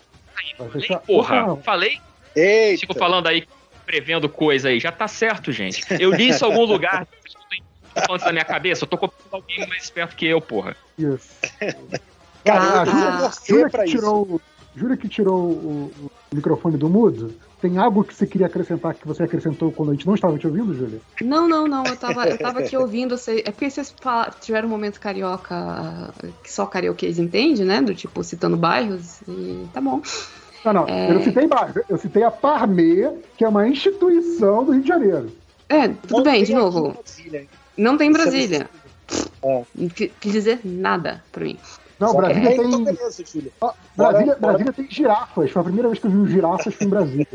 Falei, 0.56 1.00
porra, 1.08 1.58
falei? 1.58 2.00
Eita. 2.36 2.82
Fico 2.82 2.94
falando 2.98 3.28
aí, 3.28 3.48
prevendo 3.86 4.28
coisa 4.30 4.70
aí. 4.70 4.80
Já 4.80 4.92
tá 4.92 5.08
certo, 5.08 5.52
gente. 5.52 5.84
Eu 6.00 6.12
li 6.12 6.30
isso 6.30 6.46
em 6.46 6.48
algum 6.48 6.66
lugar. 6.66 7.08
Falando 8.08 8.24
da 8.24 8.32
minha 8.32 8.46
cabeça, 8.46 8.84
eu 8.84 8.88
tô 8.88 8.98
copiando 8.98 9.34
alguém 9.34 9.68
mais 9.68 9.84
esperto 9.84 10.16
que 10.16 10.26
eu, 10.26 10.42
porra. 10.42 10.76
Isso. 10.98 11.30
Cara, 12.44 12.82
ah, 12.82 13.32
Júlia 13.48 13.70
que 13.70 13.86
tirou, 13.86 14.42
Jura 14.76 14.98
que 14.98 15.08
tirou 15.08 15.40
o, 15.40 15.92
o, 15.98 16.12
microfone 16.36 16.78
do 16.78 16.90
mudo? 16.90 17.34
Tem 17.62 17.78
algo 17.78 18.04
que 18.04 18.14
você 18.14 18.28
queria 18.28 18.48
acrescentar 18.48 18.94
que 18.94 19.08
você 19.08 19.24
acrescentou 19.24 19.72
quando 19.72 19.92
a 19.92 19.94
gente 19.94 20.06
não 20.06 20.16
estava 20.16 20.38
te 20.38 20.46
ouvindo, 20.46 20.74
Júlia? 20.74 21.00
Não, 21.22 21.48
não, 21.48 21.66
não. 21.66 21.86
Eu 21.86 21.96
tava, 21.96 22.28
eu 22.28 22.38
tava 22.38 22.60
aqui 22.60 22.76
ouvindo. 22.76 23.18
Você, 23.18 23.44
é 23.46 23.52
porque 23.52 23.70
vocês 23.70 23.96
tiveram 24.42 24.68
um 24.68 24.72
momento 24.72 25.00
carioca 25.00 26.14
que 26.44 26.52
só 26.52 26.66
carioquês 26.66 27.18
entende, 27.18 27.64
né? 27.64 27.82
Do 27.82 27.96
tipo, 27.96 28.22
citando 28.24 28.58
bairros. 28.58 29.22
E 29.28 29.66
tá 29.72 29.80
bom. 29.80 30.02
Não, 30.66 30.74
não. 30.74 30.88
É... 30.88 31.10
Eu 31.10 31.16
não 31.16 31.24
citei 31.24 31.48
bairro. 31.48 31.82
Eu 31.90 31.98
citei 31.98 32.24
a 32.24 32.32
Parmeia, 32.32 33.16
que 33.38 33.44
é 33.44 33.48
uma 33.48 33.68
instituição 33.68 34.64
do 34.64 34.72
Rio 34.72 34.82
de 34.82 34.88
Janeiro. 34.88 35.32
É, 35.70 35.88
tudo 35.88 36.18
não 36.18 36.24
bem, 36.24 36.44
de 36.44 36.54
novo. 36.54 36.98
Não 37.78 37.98
tem 37.98 38.12
Brasília. 38.12 38.70
É. 39.42 39.64
Não 39.76 39.90
quis 39.90 40.12
dizer 40.22 40.60
nada 40.64 41.24
pra 41.32 41.44
mim. 41.44 41.58
Não, 42.00 42.14
Brasília 42.16 42.50
é, 42.50 42.56
tem. 42.58 42.66
Então 42.66 42.84
beleza, 42.84 43.24
Júlia. 43.26 43.52
Brasília, 43.96 44.36
Brasília 44.40 44.74
tem 44.74 44.90
girafas. 44.90 45.52
Foi 45.52 45.62
a 45.62 45.64
primeira 45.64 45.90
vez 45.90 46.00
que 46.00 46.08
eu 46.08 46.12
vi 46.12 46.32
girafas 46.32 46.74
foi 46.74 46.88
em 46.88 46.90
Brasília. 46.90 47.28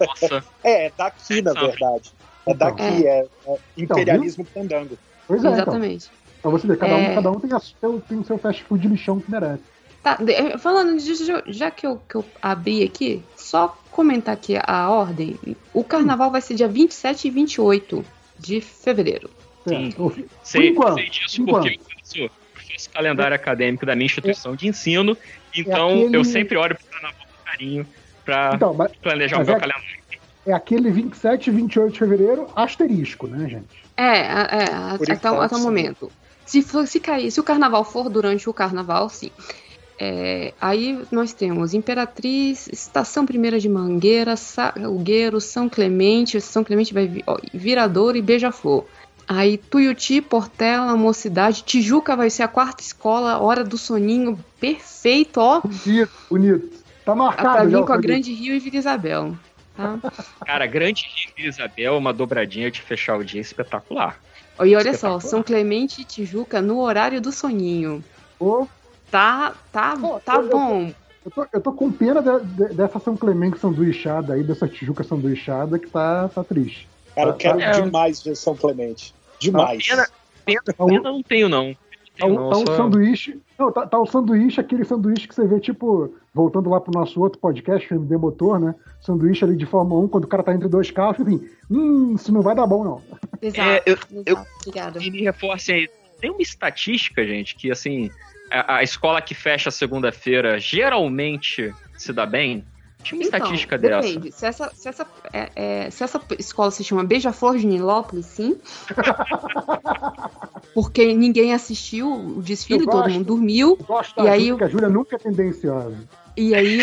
Nossa. 0.00 0.44
É, 0.62 0.86
é 0.86 0.92
daqui, 0.96 1.42
na 1.42 1.52
verdade. 1.52 2.12
É 2.46 2.52
então. 2.52 2.68
daqui, 2.68 3.06
é, 3.06 3.26
é 3.46 3.58
imperialismo 3.76 4.46
então, 4.48 4.62
pandango. 4.62 4.98
Pois 5.26 5.44
é, 5.44 5.48
Exatamente. 5.48 6.06
Então. 6.06 6.18
Pra 6.40 6.50
você 6.52 6.66
ver, 6.66 6.78
cada 6.78 6.94
um, 6.94 6.98
é... 6.98 7.14
cada 7.14 7.30
um 7.30 7.40
tem, 7.40 7.52
a, 7.52 7.60
tem 8.00 8.18
o 8.18 8.24
seu 8.24 8.38
fast 8.38 8.62
food 8.64 8.82
de 8.82 8.88
lixão 8.88 9.20
que 9.20 9.30
merece. 9.30 9.62
Tá, 10.02 10.18
falando 10.58 10.96
disso, 10.98 11.24
já 11.46 11.70
que 11.70 11.86
eu, 11.86 12.00
que 12.08 12.14
eu 12.14 12.24
abri 12.40 12.82
aqui, 12.82 13.22
só 13.36 13.76
comentar 13.90 14.34
aqui 14.34 14.56
a 14.62 14.90
ordem. 14.90 15.36
O 15.74 15.82
carnaval 15.82 16.30
vai 16.30 16.40
ser 16.40 16.54
dia 16.54 16.68
27 16.68 17.28
e 17.28 17.30
28 17.30 18.04
de 18.38 18.60
fevereiro. 18.60 19.28
Sim. 19.66 19.92
Sei, 20.42 20.74
sei 20.94 21.10
disso 21.10 21.44
porque 21.44 21.78
eu 22.14 22.30
esse 22.78 22.88
calendário 22.88 23.34
acadêmico 23.34 23.84
da 23.84 23.94
minha 23.94 24.06
instituição 24.06 24.54
de 24.54 24.68
ensino, 24.68 25.16
então 25.54 25.90
é 25.90 25.94
aquele... 25.94 26.16
eu 26.16 26.24
sempre 26.24 26.56
olho 26.56 26.76
para 26.76 26.86
o 26.86 26.90
carnaval 26.90 27.26
com 27.26 27.50
carinho 27.50 27.86
para 28.24 28.52
então, 28.54 28.76
planejar 29.02 29.42
o 29.42 29.44
meu 29.44 29.54
é, 29.56 29.58
calendário. 29.58 29.98
É 30.46 30.52
aquele 30.52 30.90
27 30.90 31.48
e 31.48 31.50
28 31.50 31.92
de 31.92 31.98
fevereiro 31.98 32.48
asterisco, 32.54 33.26
né, 33.26 33.48
gente? 33.48 33.84
É, 33.96 34.18
é, 34.18 34.20
é 34.20 35.12
até, 35.12 35.28
até 35.28 35.56
o 35.56 35.60
momento. 35.60 36.10
Se, 36.46 36.62
for, 36.62 36.86
se 36.86 37.00
cair, 37.00 37.30
se 37.30 37.40
o 37.40 37.42
carnaval 37.42 37.84
for 37.84 38.08
durante 38.08 38.48
o 38.48 38.54
carnaval, 38.54 39.10
sim. 39.10 39.30
É, 40.00 40.54
aí 40.60 41.00
nós 41.10 41.32
temos 41.32 41.74
Imperatriz, 41.74 42.68
Estação 42.68 43.26
Primeira 43.26 43.58
de 43.58 43.68
Mangueira, 43.68 44.36
Salgueiro, 44.36 45.40
São 45.40 45.68
Clemente, 45.68 46.40
São 46.40 46.62
Clemente 46.62 46.94
vai 46.94 47.10
Viradouro 47.52 48.16
e 48.16 48.22
Beija-Flor. 48.22 48.84
Aí 49.26 49.58
Tuiuti, 49.58 50.22
Portela, 50.22 50.96
Mocidade, 50.96 51.64
Tijuca 51.64 52.16
vai 52.16 52.30
ser 52.30 52.44
a 52.44 52.48
quarta 52.48 52.82
escola, 52.82 53.40
hora 53.40 53.64
do 53.64 53.76
soninho, 53.76 54.38
perfeito, 54.60 55.38
ó. 55.40 55.60
Bonito, 55.60 56.12
bonito. 56.30 56.78
Tá 57.04 57.14
marcado. 57.14 57.50
Pra 57.50 57.64
vir 57.64 57.84
com 57.84 57.92
a 57.92 57.96
Grande 57.96 58.32
Rio 58.32 58.54
e 58.54 58.58
Vila 58.60 58.76
Isabel. 58.76 59.36
Tá? 59.76 59.98
Cara, 60.46 60.66
Grande 60.66 61.02
Rio 61.02 61.30
e 61.30 61.36
Vila 61.36 61.48
Isabel, 61.48 61.98
uma 61.98 62.12
dobradinha 62.12 62.70
de 62.70 62.80
fechar 62.80 63.18
o 63.18 63.24
dia 63.24 63.40
espetacular. 63.40 64.18
E 64.64 64.74
olha 64.74 64.94
só, 64.94 65.18
São 65.20 65.42
Clemente 65.42 66.02
e 66.02 66.04
Tijuca 66.04 66.62
no 66.62 66.80
horário 66.80 67.20
do 67.20 67.32
soninho. 67.32 68.02
Oh. 68.40 68.66
Tá, 69.10 69.54
tá, 69.72 69.96
oh, 70.02 70.20
tá 70.20 70.36
eu, 70.36 70.48
bom. 70.48 70.92
Eu 71.24 71.30
tô, 71.30 71.46
eu 71.52 71.60
tô, 71.60 71.72
com 71.72 71.90
pena 71.90 72.22
de, 72.22 72.44
de, 72.46 72.74
dessa 72.74 72.98
São 72.98 73.16
Clemente 73.16 73.58
sanduichada 73.58 74.34
aí, 74.34 74.42
dessa 74.42 74.68
Tijuca 74.68 75.02
sanduichada, 75.02 75.78
que 75.78 75.88
tá, 75.88 76.28
tá 76.28 76.44
triste. 76.44 76.88
Cara, 77.14 77.30
eu 77.30 77.34
quero 77.34 77.58
tá, 77.58 77.70
demais 77.72 78.22
ver 78.22 78.36
São 78.36 78.54
Clemente. 78.54 79.14
Demais. 79.38 79.86
Pena, 79.86 80.08
pena, 80.44 80.62
pena 80.76 81.00
não 81.00 81.22
tenho, 81.22 81.48
não. 81.48 81.74
Tá, 82.18 82.26
um, 82.26 82.50
tá 82.50 82.58
um 82.58 82.76
sanduíche. 82.76 83.40
Não, 83.58 83.72
tá, 83.72 83.86
tá 83.86 83.98
o 83.98 84.06
sanduíche, 84.06 84.60
aquele 84.60 84.84
sanduíche 84.84 85.28
que 85.28 85.34
você 85.34 85.46
vê, 85.46 85.60
tipo, 85.60 86.12
voltando 86.34 86.68
lá 86.68 86.80
pro 86.80 86.92
nosso 86.92 87.20
outro 87.20 87.38
podcast, 87.38 87.92
MD 87.94 88.16
Motor, 88.16 88.58
né? 88.58 88.74
Sanduíche 89.00 89.44
ali 89.44 89.56
de 89.56 89.66
Fórmula 89.66 90.04
1, 90.04 90.08
quando 90.08 90.24
o 90.24 90.28
cara 90.28 90.42
tá 90.42 90.52
entre 90.52 90.68
dois 90.68 90.90
carros, 90.90 91.20
enfim, 91.20 91.48
hum, 91.70 92.14
isso 92.14 92.32
não 92.32 92.42
vai 92.42 92.56
dar 92.56 92.66
bom, 92.66 92.82
não. 92.82 93.02
Exato, 93.40 93.60
é, 93.68 93.82
eu, 93.86 93.92
exato. 93.94 94.22
Eu, 94.26 94.38
Obrigada. 94.60 94.98
me 94.98 95.22
reforcem 95.22 95.74
aí. 95.76 95.90
Tem 96.20 96.30
uma 96.30 96.42
estatística, 96.42 97.24
gente, 97.24 97.54
que 97.54 97.70
assim, 97.70 98.10
a, 98.50 98.76
a 98.76 98.82
escola 98.82 99.20
que 99.20 99.34
fecha 99.34 99.70
segunda-feira 99.70 100.58
geralmente 100.58 101.74
se 101.96 102.12
dá 102.12 102.26
bem. 102.26 102.64
Tinha 103.02 103.20
uma 103.20 103.26
então, 103.26 103.38
estatística 103.38 103.78
depende. 103.78 104.30
dessa. 104.30 104.38
Se 104.38 104.46
essa, 104.46 104.70
se, 104.74 104.88
essa, 104.88 105.06
é, 105.32 105.50
é, 105.54 105.90
se 105.90 106.02
essa 106.02 106.20
escola 106.38 106.70
se 106.70 106.82
chama 106.82 107.04
Beija-Flor 107.04 107.56
de 107.56 107.66
Nilópolis, 107.66 108.26
sim. 108.26 108.58
Porque 110.74 111.14
ninguém 111.14 111.54
assistiu 111.54 112.12
o 112.12 112.42
desfile, 112.42 112.84
gosto, 112.84 112.98
todo 112.98 113.10
mundo 113.10 113.24
dormiu. 113.24 113.76
Gosto 113.76 114.20
e 114.22 114.28
aí, 114.28 114.50
a 114.50 114.68
Júlia 114.68 114.88
nunca 114.88 115.16
é 115.16 115.18
tendenciosa. 115.18 115.96
E 116.38 116.54
aí 116.54 116.78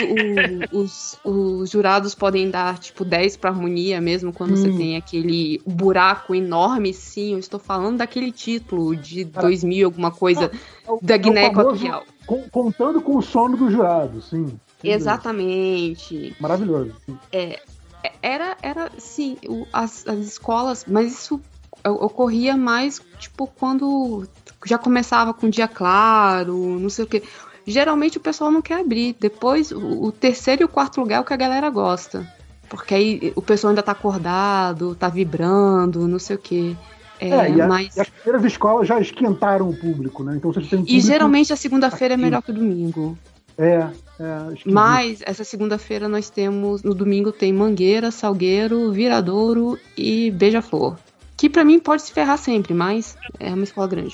o, 0.73 0.79
os, 0.79 1.17
os 1.23 1.69
jurados 1.69 2.13
podem 2.13 2.49
dar, 2.49 2.77
tipo, 2.77 3.05
10 3.05 3.37
pra 3.37 3.51
harmonia 3.51 4.01
mesmo, 4.01 4.33
quando 4.33 4.51
hum. 4.51 4.57
você 4.57 4.69
tem 4.69 4.97
aquele 4.97 5.61
buraco 5.65 6.35
enorme, 6.35 6.93
sim. 6.93 7.31
Eu 7.31 7.39
estou 7.39 7.57
falando 7.57 7.99
daquele 7.99 8.33
título 8.33 8.93
de 8.93 9.23
2000, 9.23 9.87
alguma 9.87 10.11
coisa, 10.11 10.51
é, 10.51 10.91
é, 10.91 10.97
da 11.01 11.15
Guiné 11.15 11.43
é 11.43 11.47
Equatorial. 11.47 12.03
Contando 12.51 13.01
com 13.01 13.15
o 13.15 13.21
sono 13.21 13.55
do 13.55 13.71
jurado, 13.71 14.21
sim. 14.21 14.59
Exatamente. 14.83 16.35
Maravilhoso. 16.37 16.93
É, 17.31 17.61
era, 18.21 18.57
era, 18.61 18.91
sim, 18.97 19.37
as, 19.71 20.05
as 20.05 20.19
escolas, 20.19 20.83
mas 20.85 21.13
isso 21.13 21.39
ocorria 21.81 22.57
mais, 22.57 23.01
tipo, 23.19 23.47
quando 23.47 24.27
já 24.65 24.77
começava 24.77 25.33
com 25.33 25.49
dia 25.49 25.67
claro, 25.67 26.79
não 26.79 26.89
sei 26.89 27.05
o 27.05 27.07
quê 27.07 27.23
geralmente 27.65 28.17
o 28.17 28.21
pessoal 28.21 28.51
não 28.51 28.61
quer 28.61 28.81
abrir. 28.81 29.15
Depois, 29.19 29.71
o, 29.71 30.05
o 30.05 30.11
terceiro 30.11 30.63
e 30.63 30.65
o 30.65 30.69
quarto 30.69 30.99
lugar 30.99 31.17
é 31.17 31.19
o 31.19 31.23
que 31.25 31.33
a 31.33 31.37
galera 31.37 31.69
gosta. 31.69 32.27
Porque 32.69 32.93
aí 32.93 33.33
o 33.35 33.41
pessoal 33.41 33.69
ainda 33.69 33.83
tá 33.83 33.91
acordado, 33.91 34.95
tá 34.95 35.07
vibrando, 35.07 36.07
não 36.07 36.19
sei 36.19 36.35
o 36.35 36.39
quê. 36.39 36.75
É, 37.19 37.29
é 37.29 37.51
e, 37.51 37.61
a, 37.61 37.67
mas... 37.67 37.95
e 37.95 38.01
as 38.01 38.09
primeiras 38.09 38.51
escolas 38.51 38.87
já 38.87 38.99
esquentaram 38.99 39.69
o 39.69 39.75
público, 39.75 40.23
né? 40.23 40.35
Então 40.35 40.51
vocês 40.51 40.67
têm 40.67 40.83
E 40.87 40.99
geralmente 40.99 41.53
a 41.53 41.55
segunda-feira 41.55 42.15
é 42.15 42.17
melhor 42.17 42.41
que 42.41 42.51
o 42.51 42.53
domingo. 42.53 43.17
É, 43.57 43.87
é 44.19 44.53
Mas 44.65 45.21
essa 45.25 45.43
segunda-feira 45.43 46.09
nós 46.09 46.29
temos, 46.29 46.83
no 46.83 46.93
domingo 46.93 47.31
tem 47.31 47.53
Mangueira, 47.53 48.11
Salgueiro, 48.11 48.91
Viradouro 48.91 49.79
e 49.97 50.29
Beija-Flor. 50.31 50.97
Que 51.37 51.49
para 51.49 51.63
mim 51.63 51.79
pode 51.79 52.01
se 52.01 52.11
ferrar 52.11 52.37
sempre, 52.37 52.73
mas 52.73 53.17
é 53.39 53.53
uma 53.53 53.63
escola 53.63 53.87
grande. 53.87 54.13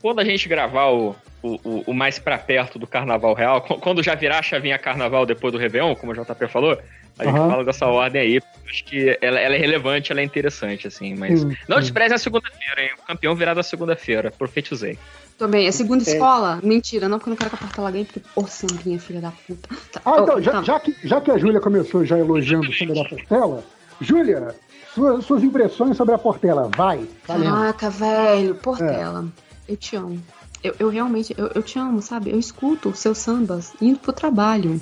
Quando 0.00 0.20
a 0.20 0.24
gente 0.24 0.48
gravar 0.48 0.90
o, 0.90 1.16
o, 1.42 1.84
o, 1.86 1.94
mais 1.94 2.18
para 2.18 2.38
perto 2.38 2.78
do 2.78 2.86
carnaval 2.86 3.34
real, 3.34 3.60
quando 3.80 4.02
já 4.02 4.14
virar 4.14 4.38
a 4.38 4.42
chavinha 4.42 4.78
carnaval 4.78 5.26
depois 5.26 5.52
do 5.52 5.58
Réveillon, 5.58 5.94
como 5.94 6.12
o 6.12 6.14
JP 6.14 6.48
falou, 6.48 6.78
a 7.18 7.24
gente 7.24 7.38
uhum. 7.38 7.50
fala 7.50 7.64
dessa 7.64 7.86
ordem 7.86 8.20
aí. 8.20 8.40
Acho 8.68 8.84
que 8.84 9.16
ela, 9.20 9.38
ela, 9.38 9.54
é 9.54 9.58
relevante, 9.58 10.10
ela 10.10 10.20
é 10.20 10.24
interessante, 10.24 10.88
assim. 10.88 11.14
Mas 11.14 11.44
hum, 11.44 11.52
não 11.68 11.78
despreze 11.78 12.14
a 12.14 12.18
segunda-feira, 12.18 12.82
hein? 12.82 12.90
O 12.98 13.06
campeão 13.06 13.36
virado 13.36 13.60
a 13.60 13.62
segunda-feira. 13.62 14.32
Profetizei. 14.36 14.98
Também, 15.38 15.66
é 15.66 15.72
segunda 15.72 16.02
é. 16.02 16.12
escola? 16.12 16.60
Mentira, 16.62 17.08
não, 17.08 17.18
porque 17.18 17.30
eu 17.30 17.32
não 17.32 17.36
quero 17.36 17.50
que 17.50 17.56
a 17.56 17.58
Portela 17.58 17.90
ganhe, 17.90 18.04
porque, 18.04 18.22
ô, 18.34 18.46
Sandrinha, 18.46 18.98
filha 18.98 19.20
da 19.20 19.30
puta. 19.30 19.68
Tá. 19.92 20.00
Ah, 20.04 20.20
então, 20.20 20.40
já, 20.40 20.52
tá. 20.52 20.62
já, 20.62 20.80
que, 20.80 20.96
já 21.04 21.20
que 21.20 21.30
a 21.30 21.38
Júlia 21.38 21.60
começou 21.60 22.04
já 22.04 22.18
elogiando 22.18 22.68
o 22.68 22.72
Sandra 22.72 22.94
da 22.94 23.08
Portela, 23.08 23.64
Júlia, 24.00 24.54
suas, 24.94 25.24
suas 25.24 25.42
impressões 25.42 25.96
sobre 25.96 26.14
a 26.14 26.18
Portela, 26.18 26.70
vai. 26.76 27.06
Caraca, 27.26 27.90
velho, 27.90 28.54
Portela, 28.56 29.26
é. 29.26 29.43
Eu 29.68 29.76
te 29.76 29.96
amo 29.96 30.22
eu, 30.64 30.74
eu 30.78 30.88
realmente, 30.88 31.34
eu, 31.36 31.48
eu 31.54 31.62
te 31.62 31.78
amo, 31.78 32.00
sabe? 32.00 32.30
Eu 32.30 32.38
escuto 32.38 32.94
seus 32.94 33.18
sambas 33.18 33.74
indo 33.80 33.98
pro 33.98 34.14
trabalho. 34.14 34.80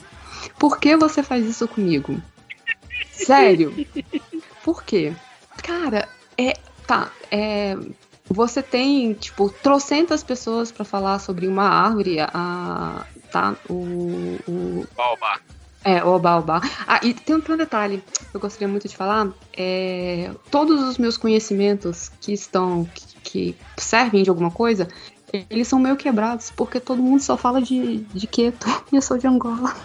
Por 0.57 0.79
que 0.79 0.97
você 0.97 1.25
faz 1.25 1.45
isso 1.45 1.67
comigo? 1.67 2.23
Sério? 3.11 3.75
Por 4.63 4.85
quê? 4.85 5.13
Cara, 5.61 6.09
é. 6.39 6.57
Tá, 6.87 7.11
é. 7.31 7.77
Você 8.27 8.63
tem, 8.63 9.13
tipo, 9.15 9.51
trocentas 9.51 10.23
pessoas 10.23 10.71
para 10.71 10.85
falar 10.85 11.19
sobre 11.19 11.49
uma 11.49 11.69
árvore, 11.69 12.19
a. 12.21 13.05
Tá? 13.33 13.57
O. 13.69 14.39
o 14.47 14.87
Baobá. 14.97 15.41
É, 15.85 16.03
o 16.05 16.19
baobá. 16.19 16.61
Ah, 16.87 17.01
e 17.03 17.13
tem 17.13 17.37
um, 17.37 17.41
tem 17.41 17.55
um 17.55 17.59
detalhe 17.59 18.03
que 18.31 18.37
eu 18.37 18.41
gostaria 18.41 18.69
muito 18.69 18.89
de 18.89 18.97
falar. 18.97 19.29
É, 19.57 20.31
todos 20.51 20.81
os 20.83 20.99
meus 20.99 21.17
conhecimentos 21.17 22.11
que 22.21 22.33
estão. 22.33 22.89
Que, 23.23 23.55
que 23.55 23.57
servem 23.83 24.23
de 24.23 24.31
alguma 24.31 24.51
coisa, 24.51 24.89
eles 25.51 25.67
são 25.67 25.79
meio 25.79 25.97
quebrados, 25.97 26.53
porque 26.55 26.79
todo 26.79 27.03
mundo 27.03 27.23
só 27.23 27.37
fala 27.37 27.63
de, 27.63 27.99
de 27.99 28.27
Queto 28.27 28.67
e 28.93 28.97
eu 28.97 29.03
sou 29.03 29.19
de 29.19 29.27
Angola. 29.27 29.75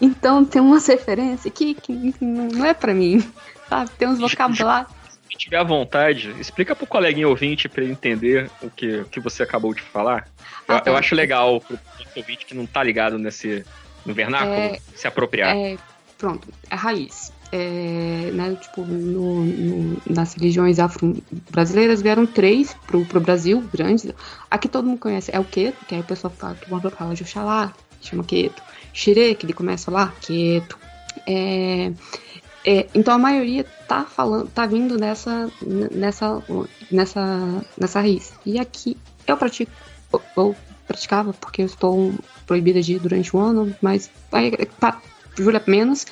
Então 0.00 0.44
tem 0.44 0.60
umas 0.60 0.84
referências 0.88 1.52
que, 1.54 1.74
que 1.74 1.92
não 2.20 2.64
é 2.64 2.74
para 2.74 2.92
mim, 2.92 3.24
sabe? 3.68 3.88
Tem 3.90 4.08
uns 4.08 4.18
vocabulários. 4.18 4.90
Se 5.30 5.38
tiver 5.38 5.58
à 5.58 5.62
vontade, 5.62 6.34
explica 6.40 6.74
pro 6.74 6.88
coleguinha 6.88 7.28
ouvinte 7.28 7.68
para 7.68 7.84
ele 7.84 7.92
entender 7.92 8.50
o 8.60 8.68
que, 8.68 8.96
o 8.96 9.04
que 9.04 9.20
você 9.20 9.44
acabou 9.44 9.72
de 9.72 9.80
falar. 9.80 10.28
Ah, 10.66 10.74
eu, 10.74 10.80
tá. 10.80 10.90
eu, 10.90 10.96
acho 10.96 11.14
legal 11.14 11.60
pro 11.60 11.78
ouvinte 12.16 12.46
que 12.46 12.54
não 12.54 12.66
tá 12.66 12.82
ligado 12.82 13.16
nesse 13.16 13.64
no 14.04 14.14
vernáculo 14.14 14.54
é, 14.54 14.78
se 14.94 15.06
apropriar. 15.06 15.56
É, 15.56 15.76
pronto, 16.18 16.48
é 16.70 16.74
raiz 16.74 17.32
é, 17.54 18.32
né, 18.32 18.56
tipo, 18.60 18.84
no, 18.84 19.44
no, 19.44 20.02
nas 20.10 20.34
religiões 20.34 20.80
afro-brasileiras 20.80 22.02
vieram 22.02 22.26
três 22.26 22.74
pro, 22.84 23.04
pro 23.04 23.20
Brasil, 23.20 23.62
grandes. 23.72 24.12
Aqui 24.50 24.66
todo 24.66 24.88
mundo 24.88 24.98
conhece, 24.98 25.30
é 25.32 25.38
o 25.38 25.44
Queto, 25.44 25.84
que 25.86 25.94
aí 25.94 26.00
o 26.00 26.04
pessoal 26.04 26.32
fala, 26.36 26.56
que 26.56 26.72
o 26.72 26.90
fala 26.90 27.14
de 27.14 27.22
Oxalá, 27.22 27.72
chama 28.00 28.24
Queto. 28.24 28.60
Xire, 28.92 29.36
que 29.36 29.46
ele 29.46 29.52
começa 29.52 29.88
lá, 29.88 30.12
Queto. 30.20 30.76
É, 31.28 31.92
é, 32.64 32.88
então 32.92 33.14
a 33.14 33.18
maioria 33.18 33.62
tá 33.86 34.04
falando, 34.04 34.48
tá 34.50 34.66
vindo 34.66 34.98
nessa, 34.98 35.48
nessa, 35.62 36.42
nessa, 36.90 37.64
nessa 37.78 38.00
raiz. 38.00 38.32
E 38.44 38.58
aqui 38.58 38.96
eu 39.28 39.36
pratico, 39.36 39.70
ou 40.34 40.56
praticava, 40.86 41.32
porque 41.32 41.62
eu 41.62 41.66
estou 41.66 42.12
proibida 42.46 42.80
de 42.80 42.94
ir 42.94 42.98
durante 42.98 43.34
o 43.34 43.38
ano, 43.38 43.74
mas 43.80 44.10
aí, 44.32 44.52
para 44.78 45.00
Júlia 45.36 45.62
menos 45.66 46.06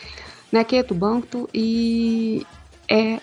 né, 0.52 0.62
que 0.62 0.76
é 0.76 0.82
Tubancto, 0.82 1.48
e 1.52 2.46
é 2.88 3.18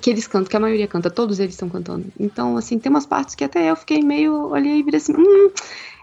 que 0.00 0.10
eles 0.10 0.26
cantam, 0.26 0.50
que 0.50 0.56
a 0.56 0.60
maioria 0.60 0.86
canta, 0.86 1.10
todos 1.10 1.40
eles 1.40 1.54
estão 1.54 1.70
cantando. 1.70 2.12
Então, 2.20 2.56
assim, 2.56 2.78
tem 2.78 2.90
umas 2.90 3.06
partes 3.06 3.34
que 3.34 3.44
até 3.44 3.70
eu 3.70 3.76
fiquei 3.76 4.02
meio, 4.02 4.50
olhei 4.50 4.78
e 4.78 4.82
virei 4.82 4.98
assim, 4.98 5.14
hum, 5.16 5.50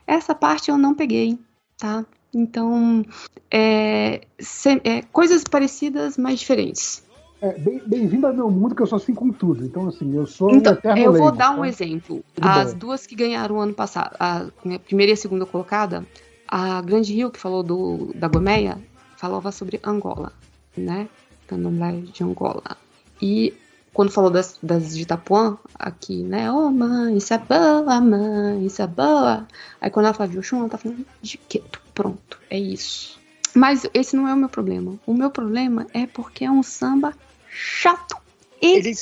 essa 0.07 0.33
parte 0.33 0.71
eu 0.71 0.77
não 0.77 0.95
peguei, 0.95 1.37
tá? 1.77 2.03
Então, 2.33 3.05
é, 3.51 4.21
se, 4.39 4.81
é 4.83 5.03
coisas 5.03 5.43
parecidas, 5.43 6.17
mas 6.17 6.39
diferentes. 6.39 7.03
É, 7.45 7.59
Bem-vindo 7.59 8.21
bem 8.21 8.29
ao 8.29 8.33
meu 8.33 8.49
mundo, 8.49 8.73
que 8.73 8.81
eu 8.81 8.87
sou 8.87 8.95
assim 8.95 9.13
com 9.13 9.31
tudo. 9.31 9.65
Então, 9.65 9.89
assim, 9.89 10.15
eu 10.15 10.25
sou. 10.25 10.49
Então, 10.51 10.77
eu 10.95 11.13
vou 11.13 11.31
dar 11.31 11.51
um 11.51 11.61
tá? 11.61 11.67
exemplo. 11.67 12.23
Tudo 12.33 12.47
As 12.47 12.73
duas 12.73 13.05
que 13.05 13.15
ganharam 13.15 13.59
ano 13.59 13.73
passado, 13.73 14.15
a 14.19 14.47
primeira 14.85 15.11
e 15.11 15.13
a 15.13 15.17
segunda 15.17 15.45
colocada, 15.45 16.05
a 16.47 16.81
Grande 16.81 17.13
Rio, 17.13 17.29
que 17.29 17.39
falou 17.39 17.61
do, 17.61 18.11
da 18.15 18.27
Gomeia, 18.27 18.77
falava 19.17 19.51
sobre 19.51 19.79
Angola 19.83 20.31
né? 20.77 21.07
Candomblé 21.47 22.01
de 22.11 22.23
Angola. 22.23 22.77
E 23.21 23.53
quando 23.93 24.11
falou 24.11 24.29
das, 24.29 24.57
das 24.61 24.95
de 24.95 25.03
Itapuã, 25.03 25.57
aqui, 25.77 26.23
né? 26.23 26.51
Ô 26.51 26.67
oh, 26.67 26.71
mãe, 26.71 27.17
isso 27.17 27.33
é 27.33 27.37
boa, 27.37 28.01
mãe, 28.01 28.65
isso 28.65 28.81
é 28.81 28.87
boa. 28.87 29.47
Aí 29.79 29.89
quando 29.89 30.07
ela 30.07 30.13
fala 30.13 30.31
Oxum, 30.37 30.59
ela 30.59 30.69
tá 30.69 30.77
falando 30.77 31.05
de 31.21 31.37
Queto. 31.37 31.81
Pronto, 31.93 32.39
é 32.49 32.57
isso. 32.57 33.19
Mas 33.55 33.87
esse 33.93 34.15
não 34.15 34.27
é 34.27 34.33
o 34.33 34.37
meu 34.37 34.49
problema. 34.49 34.95
O 35.05 35.13
meu 35.13 35.29
problema 35.29 35.85
é 35.93 36.07
porque 36.07 36.43
é 36.43 36.49
um 36.49 36.63
samba 36.63 37.13
chato. 37.53 38.17
E... 38.61 38.77
Ele 38.77 38.93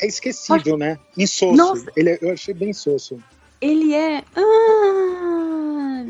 é 0.00 0.06
esquecível, 0.06 0.62
Pode... 0.62 0.76
né? 0.76 0.98
Insosso. 1.16 1.56
Nossa. 1.56 1.90
Ele 1.96 2.10
é, 2.10 2.18
eu 2.20 2.32
achei 2.32 2.54
bem 2.54 2.70
insosso. 2.70 3.18
Ele 3.60 3.94
é. 3.94 4.22
Ah, 4.36 6.04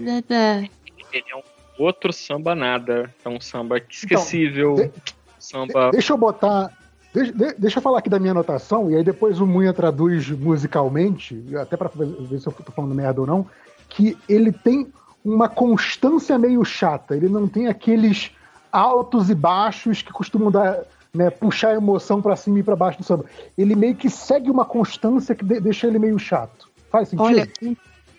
ele 1.13 1.25
é 1.31 1.37
um 1.37 1.43
outro 1.79 2.13
samba 2.13 2.55
nada. 2.55 3.15
É 3.25 3.29
um 3.29 3.41
samba 3.41 3.79
esquecível. 3.79 4.75
Então, 4.75 4.93
de, 5.05 5.15
samba. 5.39 5.91
Deixa 5.91 6.13
eu 6.13 6.17
botar. 6.17 6.77
Deixa, 7.13 7.33
deixa, 7.57 7.79
eu 7.79 7.83
falar 7.83 7.99
aqui 7.99 8.11
da 8.11 8.19
minha 8.19 8.33
anotação, 8.33 8.91
e 8.91 8.97
aí 8.97 9.05
depois 9.05 9.39
o 9.39 9.47
Munha 9.47 9.73
traduz 9.73 10.29
musicalmente, 10.31 11.41
até 11.61 11.77
para 11.77 11.89
ver 11.95 12.41
se 12.41 12.49
eu 12.49 12.53
tô 12.53 12.73
falando 12.73 12.93
merda 12.93 13.21
ou 13.21 13.27
não, 13.27 13.47
que 13.89 14.19
ele 14.29 14.51
tem 14.51 14.93
uma 15.25 15.49
constância 15.49 16.37
meio 16.37 16.65
chata. 16.65 17.17
Ele 17.17 17.29
não 17.29 17.47
tem 17.47 17.69
aqueles 17.69 18.33
altos 18.73 19.31
e 19.31 19.35
baixos 19.35 20.03
que 20.03 20.13
costumam 20.13 20.51
dar, 20.51 20.83
né, 21.15 21.31
puxar 21.31 21.71
a 21.71 21.75
emoção 21.75 22.21
para 22.21 22.35
cima 22.37 22.59
e 22.59 22.63
para 22.63 22.75
baixo 22.77 22.99
do 22.99 23.05
samba. 23.05 23.25
Ele 23.57 23.75
meio 23.77 23.95
que 23.95 24.11
segue 24.11 24.51
uma 24.51 24.65
constância 24.65 25.35
que 25.35 25.45
deixa 25.45 25.87
ele 25.87 25.99
meio 25.99 26.19
chato. 26.19 26.69
Faz 26.91 27.09
sentido? 27.09 27.25
Olha, 27.27 27.49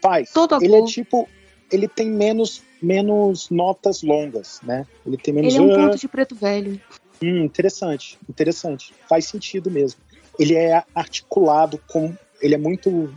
faz. 0.01 0.31
Todo 0.31 0.63
ele 0.63 0.75
é 0.75 0.85
tipo, 0.85 1.27
ele 1.71 1.87
tem 1.87 2.09
menos 2.09 2.63
menos 2.81 3.49
notas 3.49 4.03
longas, 4.03 4.59
né? 4.61 4.85
Ele 5.05 5.17
tem 5.17 5.33
menos. 5.33 5.53
Ele 5.55 5.63
é 5.63 5.65
um 5.75 5.75
ponto 5.75 5.97
de 5.97 6.07
preto 6.07 6.35
velho. 6.35 6.79
Hum, 7.23 7.43
interessante, 7.43 8.19
interessante. 8.29 8.93
Faz 9.09 9.25
sentido 9.25 9.71
mesmo. 9.71 9.99
ele 10.37 10.53
é 10.55 10.83
articulado 10.93 11.79
com. 11.87 12.13
Ele 12.41 12.55
é 12.55 12.57
muito. 12.57 13.13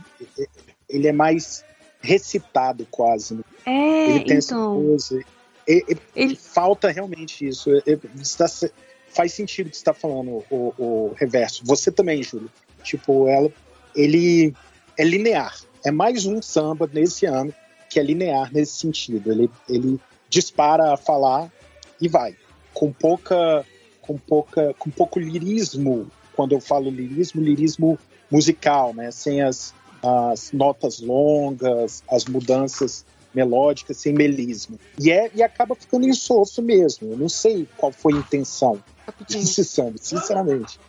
Ele 0.89 1.07
é 1.07 1.11
mais 1.11 1.63
recitado 2.01 2.87
quase. 2.89 3.35
Né? 3.35 3.43
É, 3.65 4.09
ele 4.09 4.25
tem 4.25 4.37
então. 4.37 4.95
essa 4.95 5.15
coisa. 5.15 5.25
Ele, 5.67 5.97
Ele- 6.15 6.35
Falta 6.35 6.89
realmente 6.89 7.47
isso. 7.47 7.69
Ele 7.85 7.99
está 8.21 8.47
se- 8.47 8.71
faz 9.09 9.33
sentido 9.33 9.67
o 9.67 9.69
que 9.69 9.75
você 9.75 9.81
está 9.81 9.93
falando, 9.93 10.43
o, 10.49 10.73
o 10.77 11.13
reverso. 11.15 11.63
Você 11.65 11.91
também, 11.91 12.23
Júlio. 12.23 12.49
Tipo, 12.83 13.27
ela, 13.27 13.51
ele 13.95 14.53
é 14.97 15.03
linear. 15.03 15.55
É 15.85 15.91
mais 15.91 16.25
um 16.25 16.41
samba 16.41 16.89
nesse 16.91 17.25
ano 17.25 17.53
que 17.89 17.99
é 17.99 18.03
linear 18.03 18.51
nesse 18.53 18.73
sentido. 18.73 19.31
Ele, 19.31 19.49
ele 19.67 19.99
dispara 20.29 20.93
a 20.93 20.97
falar 20.97 21.51
e 21.99 22.07
vai. 22.07 22.35
Com 22.73 22.91
pouca. 22.91 23.65
Com 24.01 24.17
pouca. 24.17 24.73
Com 24.77 24.89
pouco 24.89 25.19
lirismo. 25.19 26.09
Quando 26.35 26.53
eu 26.53 26.61
falo 26.61 26.89
lirismo, 26.89 27.41
lirismo 27.41 27.99
musical, 28.31 28.93
né? 28.93 29.11
Sem 29.11 29.41
as, 29.41 29.73
as 30.01 30.51
notas 30.51 30.99
longas, 30.99 32.03
as 32.09 32.25
mudanças 32.25 33.05
melódicas, 33.33 33.97
sem 33.97 34.13
melismo. 34.13 34.79
E, 34.97 35.11
é, 35.11 35.29
e 35.33 35.43
acaba 35.43 35.75
ficando 35.75 36.07
insosso 36.07 36.61
mesmo. 36.61 37.11
Eu 37.11 37.17
não 37.17 37.29
sei 37.29 37.67
qual 37.77 37.91
foi 37.91 38.13
a 38.13 38.17
intenção 38.17 38.81
desse 39.27 39.63
samba, 39.63 39.97
sinceramente. 39.97 40.79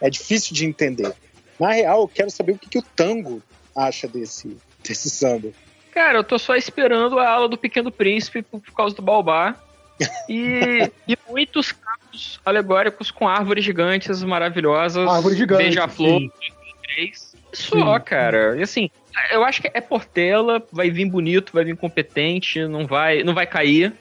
É 0.00 0.10
difícil 0.10 0.54
de 0.54 0.66
entender. 0.66 1.12
Na 1.58 1.72
real, 1.72 2.02
eu 2.02 2.08
quero 2.08 2.30
saber 2.30 2.52
o 2.52 2.58
que, 2.58 2.68
que 2.68 2.78
o 2.78 2.82
tango 2.82 3.42
acha 3.74 4.06
desse, 4.06 4.56
desse 4.82 5.08
samba. 5.10 5.50
Cara, 5.92 6.18
eu 6.18 6.24
tô 6.24 6.38
só 6.38 6.54
esperando 6.54 7.18
a 7.18 7.28
aula 7.28 7.48
do 7.48 7.56
Pequeno 7.56 7.90
Príncipe 7.90 8.42
por, 8.42 8.60
por 8.60 8.72
causa 8.72 8.94
do 8.94 9.02
Baobá. 9.02 9.56
E, 10.28 10.92
e 11.08 11.16
muitos 11.26 11.72
carros 11.72 12.38
alegóricos 12.44 13.10
com 13.10 13.26
árvores 13.26 13.64
gigantes 13.64 14.22
maravilhosas. 14.22 15.08
Árvore 15.08 15.36
gigante, 15.36 15.62
Beija-flor. 15.62 16.20
2003. 16.20 17.34
Só, 17.54 17.94
Sim. 17.94 18.04
cara. 18.04 18.58
E 18.58 18.62
assim, 18.62 18.90
eu 19.30 19.44
acho 19.44 19.60
que 19.62 19.70
é 19.72 19.80
Portela, 19.80 20.62
vai 20.72 20.90
vir 20.90 21.06
bonito, 21.08 21.52
vai 21.52 21.64
vir 21.64 21.76
competente, 21.76 22.66
não 22.66 22.86
vai, 22.86 23.22
não 23.22 23.34
vai 23.34 23.46
cair. 23.46 23.92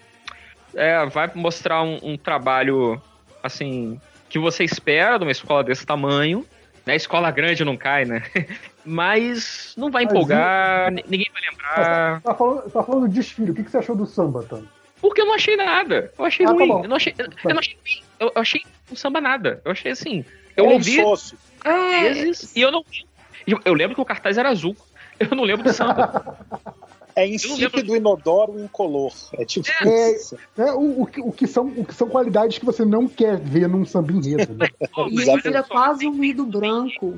É, 0.73 1.05
vai 1.05 1.29
mostrar 1.35 1.81
um, 1.83 1.99
um 2.03 2.17
trabalho, 2.17 3.01
assim, 3.41 3.99
que 4.29 4.37
você 4.37 4.63
espera 4.63 5.17
de 5.17 5.23
uma 5.23 5.31
escola 5.31 5.63
desse 5.63 5.85
tamanho. 5.85 6.45
Né? 6.85 6.95
Escola 6.95 7.31
grande 7.31 7.63
não 7.65 7.75
cai, 7.77 8.05
né? 8.05 8.21
Mas 8.85 9.73
não 9.75 9.89
vai 9.89 10.03
Mas 10.03 10.13
empolgar, 10.13 10.91
ni- 10.91 11.03
ninguém 11.07 11.27
vai 11.33 11.41
lembrar. 11.49 12.21
Tá 12.21 12.35
falando, 12.35 12.71
tá 12.71 12.83
falando 12.83 13.07
do 13.07 13.13
desfile. 13.13 13.51
O 13.51 13.55
que, 13.55 13.63
que 13.63 13.71
você 13.71 13.77
achou 13.77 13.95
do 13.95 14.05
samba, 14.05 14.43
Tano? 14.43 14.67
Porque 15.01 15.21
eu 15.21 15.25
não 15.25 15.33
achei 15.33 15.55
nada. 15.55 16.11
Eu 16.17 16.25
achei 16.25 16.45
Ah, 16.45 16.49
tá 16.49 16.55
ruim. 16.55 16.67
bom. 16.67 16.83
eu, 16.83 16.89
não 16.89 16.95
achei, 16.95 17.13
eu, 17.17 17.25
eu 17.25 17.49
não 17.51 17.59
achei 17.59 17.73
ruim. 17.75 18.03
Eu, 18.19 18.31
eu 18.35 18.41
achei 18.41 18.61
um 18.91 18.95
samba 18.95 19.19
nada. 19.21 19.61
Eu 19.65 19.71
achei 19.71 19.91
assim. 19.91 20.23
Eu 20.55 20.65
é 20.69 20.73
ouvi. 20.73 20.97
É, 21.63 22.01
vezes 22.13 22.55
e 22.55 22.61
eu 22.61 22.71
não. 22.71 22.85
Eu 23.63 23.73
lembro 23.73 23.95
que 23.95 24.01
o 24.01 24.05
cartaz 24.05 24.37
era 24.37 24.49
azul. 24.49 24.75
Eu 25.19 25.35
não 25.35 25.43
lembro 25.43 25.63
do 25.63 25.73
samba. 25.73 26.37
É 27.15 27.25
insípido, 27.25 27.95
inodoro, 27.95 28.59
incolor. 28.59 29.13
É 29.33 29.45
tipo 29.45 29.67
É. 29.87 30.11
isso. 30.11 30.37
É, 30.57 30.73
o, 30.73 31.03
o, 31.03 31.05
que- 31.05 31.21
o 31.21 31.31
que 31.31 31.47
são, 31.47 31.67
o 31.67 31.85
que 31.85 31.93
são 31.93 32.09
qualidades 32.09 32.57
que 32.57 32.65
você 32.65 32.83
não 32.83 33.07
quer 33.07 33.37
ver 33.39 33.69
num 33.69 33.85
samba 33.85 34.11
enredo. 34.11 34.53
Né? 34.53 34.67
Pô, 34.93 35.07
e 35.07 35.23
vira 35.41 35.63
quase 35.63 36.05
um 36.05 36.17
ruído 36.17 36.45
branco. 36.45 37.17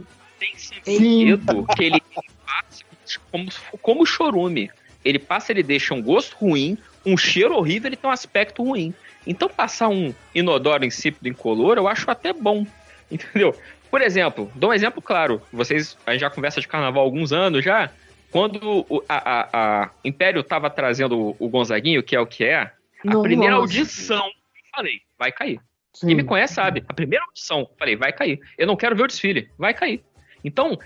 tem 0.86 0.96
enredo 0.96 1.66
que 1.76 1.84
ele 1.84 2.02
passa 2.46 2.84
como, 3.32 3.50
como 3.82 4.06
chorume. 4.06 4.70
Ele 5.04 5.18
passa, 5.18 5.52
ele 5.52 5.64
deixa 5.64 5.94
um 5.96 6.02
gosto 6.02 6.36
ruim, 6.38 6.78
um 7.06 7.18
cheiro 7.18 7.56
horrível, 7.56 7.88
ele 7.88 7.96
tem 7.96 8.08
um 8.10 8.14
aspecto 8.14 8.62
ruim. 8.64 8.94
Então 9.26 9.50
passar 9.50 9.88
um 9.88 10.14
inodoro 10.36 10.86
insípido 10.86 11.28
incolor, 11.28 11.78
eu 11.78 11.88
acho 11.88 12.10
até 12.12 12.32
bom. 12.34 12.68
Entendeu? 13.10 13.56
Por 13.90 14.02
exemplo, 14.02 14.52
dou 14.56 14.70
um 14.70 14.74
exemplo 14.74 15.02
claro. 15.02 15.42
Vocês, 15.52 15.98
a 16.06 16.12
gente 16.12 16.22
já 16.22 16.30
conversa 16.30 16.60
de 16.62 16.68
carnaval 16.68 17.04
há 17.04 17.06
alguns 17.06 17.32
anos 17.32 17.64
já. 17.64 17.90
Quando 18.32 18.86
o 18.90 19.04
a, 19.08 19.16
a- 19.42 19.50
a 19.84 19.90
Império 20.04 20.44
tava 20.44 20.70
trazendo 20.70 21.36
o, 21.40 21.48
Gonzaguinho, 21.50 22.04
que 22.04 22.16
é 22.16 22.20
o 22.20 22.26
que 22.28 22.44
é, 22.44 22.72
a 23.08 23.22
primeira 23.22 23.56
audição, 23.56 24.26
eu 24.26 24.32
falei, 24.76 25.02
vai 25.18 25.32
cair. 25.32 25.60
Sim. 25.94 26.08
Quem 26.08 26.16
me 26.18 26.24
conhece 26.24 26.54
sabe. 26.54 26.84
A 26.88 26.94
primeira 26.94 27.24
opção, 27.26 27.68
falei, 27.80 27.96
vai 27.96 28.12
cair. 28.12 28.40
Eu 28.58 28.68
não 28.68 28.76
quero 28.76 28.96
ver 28.96 29.04
o 29.04 29.08
desfile, 29.08 29.50
vai 29.58 29.74
cair. 29.74 30.04
Então, 30.44 30.78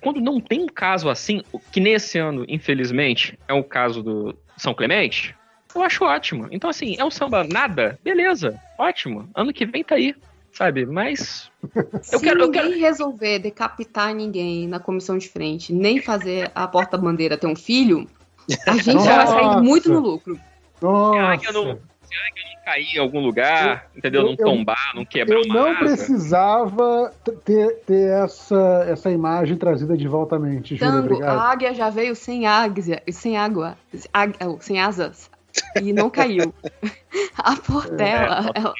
quando 0.00 0.20
não 0.20 0.40
tem 0.40 0.60
um 0.60 0.66
caso 0.66 1.08
assim, 1.08 1.42
que 1.72 1.80
nesse 1.80 2.18
ano, 2.18 2.44
infelizmente, 2.48 3.38
é 3.48 3.54
o 3.54 3.62
caso 3.64 4.02
do 4.02 4.36
São 4.56 4.74
Clemente, 4.74 5.34
eu 5.74 5.82
acho 5.82 6.04
ótimo. 6.04 6.48
Então, 6.50 6.68
assim, 6.68 6.96
é 6.98 7.04
um 7.04 7.10
samba 7.10 7.44
nada, 7.44 7.98
beleza, 8.02 8.60
ótimo. 8.76 9.28
Ano 9.34 9.52
que 9.52 9.64
vem 9.64 9.84
tá 9.84 9.94
aí, 9.94 10.14
sabe? 10.58 10.84
Mas. 10.84 11.50
Eu 11.72 12.02
Se 12.02 12.20
quero- 12.20 12.40
eu 12.40 12.46
ninguém 12.46 12.78
resolver 12.80 13.38
decapitar 13.38 14.12
ninguém 14.14 14.66
na 14.68 14.78
comissão 14.78 15.16
de 15.16 15.28
frente, 15.28 15.72
nem 15.72 16.00
fazer 16.02 16.50
a 16.54 16.66
porta-bandeira 16.68 17.38
ter 17.38 17.46
um 17.46 17.56
filho, 17.56 18.06
a 18.66 18.76
gente 18.76 19.02
já 19.04 19.16
vai 19.16 19.26
sair 19.26 19.44
Nossa. 19.44 19.60
muito 19.62 19.88
no 19.92 20.00
lucro. 20.00 20.38
Nossa. 20.82 21.14
Será 21.18 21.36
que 21.38 21.46
eu 21.48 21.52
não, 21.52 21.62
será 21.64 22.32
que 22.32 22.40
eu 22.40 22.44
não 22.44 22.64
cair 22.64 22.94
em 22.94 22.98
algum 22.98 23.20
lugar, 23.20 23.86
entendeu? 23.96 24.20
eu- 24.20 24.26
não 24.26 24.32
eu- 24.32 24.44
tombar, 24.44 24.92
não 24.94 25.04
quebrar 25.04 25.36
Eu 25.36 25.42
uma 25.46 25.54
não 25.54 25.68
asa? 25.70 25.78
precisava 25.78 27.12
ter, 27.44 27.76
ter 27.86 28.10
essa, 28.10 28.84
essa 28.88 29.10
imagem 29.10 29.56
trazida 29.56 29.96
de 29.96 30.06
volta 30.06 30.36
à 30.36 30.38
mente, 30.38 30.76
Júlio. 30.76 31.18
Tango, 31.18 31.24
a 31.24 31.50
águia 31.50 31.74
já 31.74 31.90
veio 31.90 32.14
sem 32.14 32.46
águia, 32.46 33.02
sem 33.10 33.36
água, 33.36 33.76
sem 34.60 34.80
asas, 34.80 35.30
e 35.82 35.92
não 35.92 36.08
caiu. 36.10 36.54
A 37.38 37.56
Portela, 37.56 38.50
ela- 38.54 38.74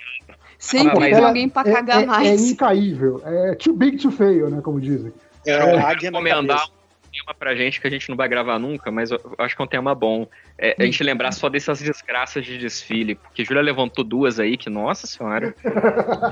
sempre 0.58 0.90
Ah, 0.92 1.00
tem 1.00 1.12
ela- 1.14 1.28
alguém 1.28 1.48
pra 1.48 1.62
É, 1.68 1.72
cagar 1.72 2.00
é- 2.00 2.02
é 2.02 2.06
mais. 2.06 2.50
incaível. 2.50 3.22
É 3.24 3.54
too 3.54 3.74
big 3.74 3.96
to 3.98 4.10
fail, 4.10 4.50
né? 4.50 4.60
Como 4.60 4.80
dizem. 4.80 5.12
É, 5.46 5.76
na 5.76 5.88
recomendar 5.92 6.64
um 6.66 7.10
tema 7.10 7.34
pra 7.38 7.54
gente 7.54 7.80
que 7.80 7.86
a 7.86 7.90
gente 7.90 8.08
não 8.10 8.16
vai 8.16 8.28
gravar 8.28 8.58
nunca, 8.58 8.90
mas 8.90 9.10
eu 9.10 9.18
acho 9.38 9.56
que 9.56 9.62
é 9.62 9.64
um 9.64 9.68
tema 9.68 9.94
bom. 9.94 10.26
É 10.58 10.76
a 10.78 10.84
gente 10.84 11.02
lembrar 11.02 11.32
só 11.32 11.48
dessas 11.48 11.78
desgraças 11.80 12.44
de 12.44 12.58
desfile. 12.58 13.14
Porque 13.14 13.44
Júlia 13.44 13.62
levantou 13.62 14.04
duas 14.04 14.38
aí 14.38 14.56
que, 14.58 14.68
nossa 14.68 15.06
senhora. 15.06 15.54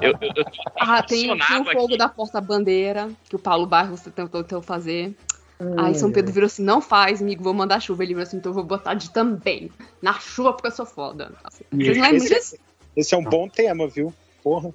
Eu, 0.02 0.10
eu, 0.20 0.32
eu 0.36 0.44
Ah, 0.78 1.02
tem, 1.02 1.22
tem 1.28 1.32
o 1.60 1.64
fogo 1.64 1.86
aqui. 1.86 1.96
da 1.96 2.08
porta-bandeira, 2.08 3.08
que 3.28 3.36
o 3.36 3.38
Paulo 3.38 3.66
Barros 3.66 4.00
tentou, 4.02 4.42
tentou 4.42 4.60
fazer. 4.60 5.14
Aí 5.78 5.92
É. 5.92 5.94
São 5.94 6.12
Pedro 6.12 6.30
virou 6.34 6.46
assim, 6.46 6.62
não 6.62 6.82
faz, 6.82 7.22
amigo, 7.22 7.42
vou 7.42 7.54
mandar 7.54 7.80
chuva. 7.80 8.02
Ele 8.02 8.12
virou 8.12 8.24
assim, 8.24 8.36
então 8.36 8.50
eu 8.50 8.54
vou 8.54 8.64
botar 8.64 8.92
de 8.92 9.10
também. 9.10 9.70
Na 10.02 10.12
chuva, 10.14 10.52
porque 10.52 10.66
eu 10.66 10.72
sou 10.72 10.84
foda. 10.84 11.32
Vocês 11.72 11.96
lembram 11.96 12.18
disso? 12.18 12.56
Esse, 12.96 13.14
é 13.14 13.18
um 13.18 13.24
bom 13.24 13.48
tema, 13.48 13.86
viu? 13.86 14.12
Porra. 14.42 14.72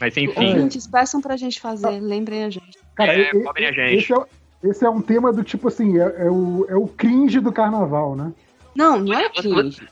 Mas 0.00 0.16
enfim, 0.16 0.48
Ouvintes, 0.48 0.86
peçam 0.86 1.20
pra 1.20 1.36
gente 1.36 1.60
fazer, 1.60 2.00
lembrem 2.00 2.44
a 2.44 2.50
gente. 2.50 2.78
Cara, 2.94 3.12
É, 3.12 3.30
cobrem 3.42 3.66
a 3.66 3.72
gente. 3.72 4.02
Esse 4.02 4.12
é, 4.12 4.24
esse 4.62 4.84
é 4.84 4.90
um 4.90 5.00
tema 5.00 5.32
do 5.32 5.42
tipo 5.42 5.68
assim, 5.68 5.98
é, 5.98 6.26
é 6.26 6.30
o, 6.30 6.66
é 6.68 6.76
o 6.76 6.86
cringe 6.86 7.40
do 7.40 7.52
carnaval, 7.52 8.14
né? 8.14 8.32
Não, 8.74 8.98
não 8.98 9.18
é 9.18 9.28
cringe. 9.30 9.88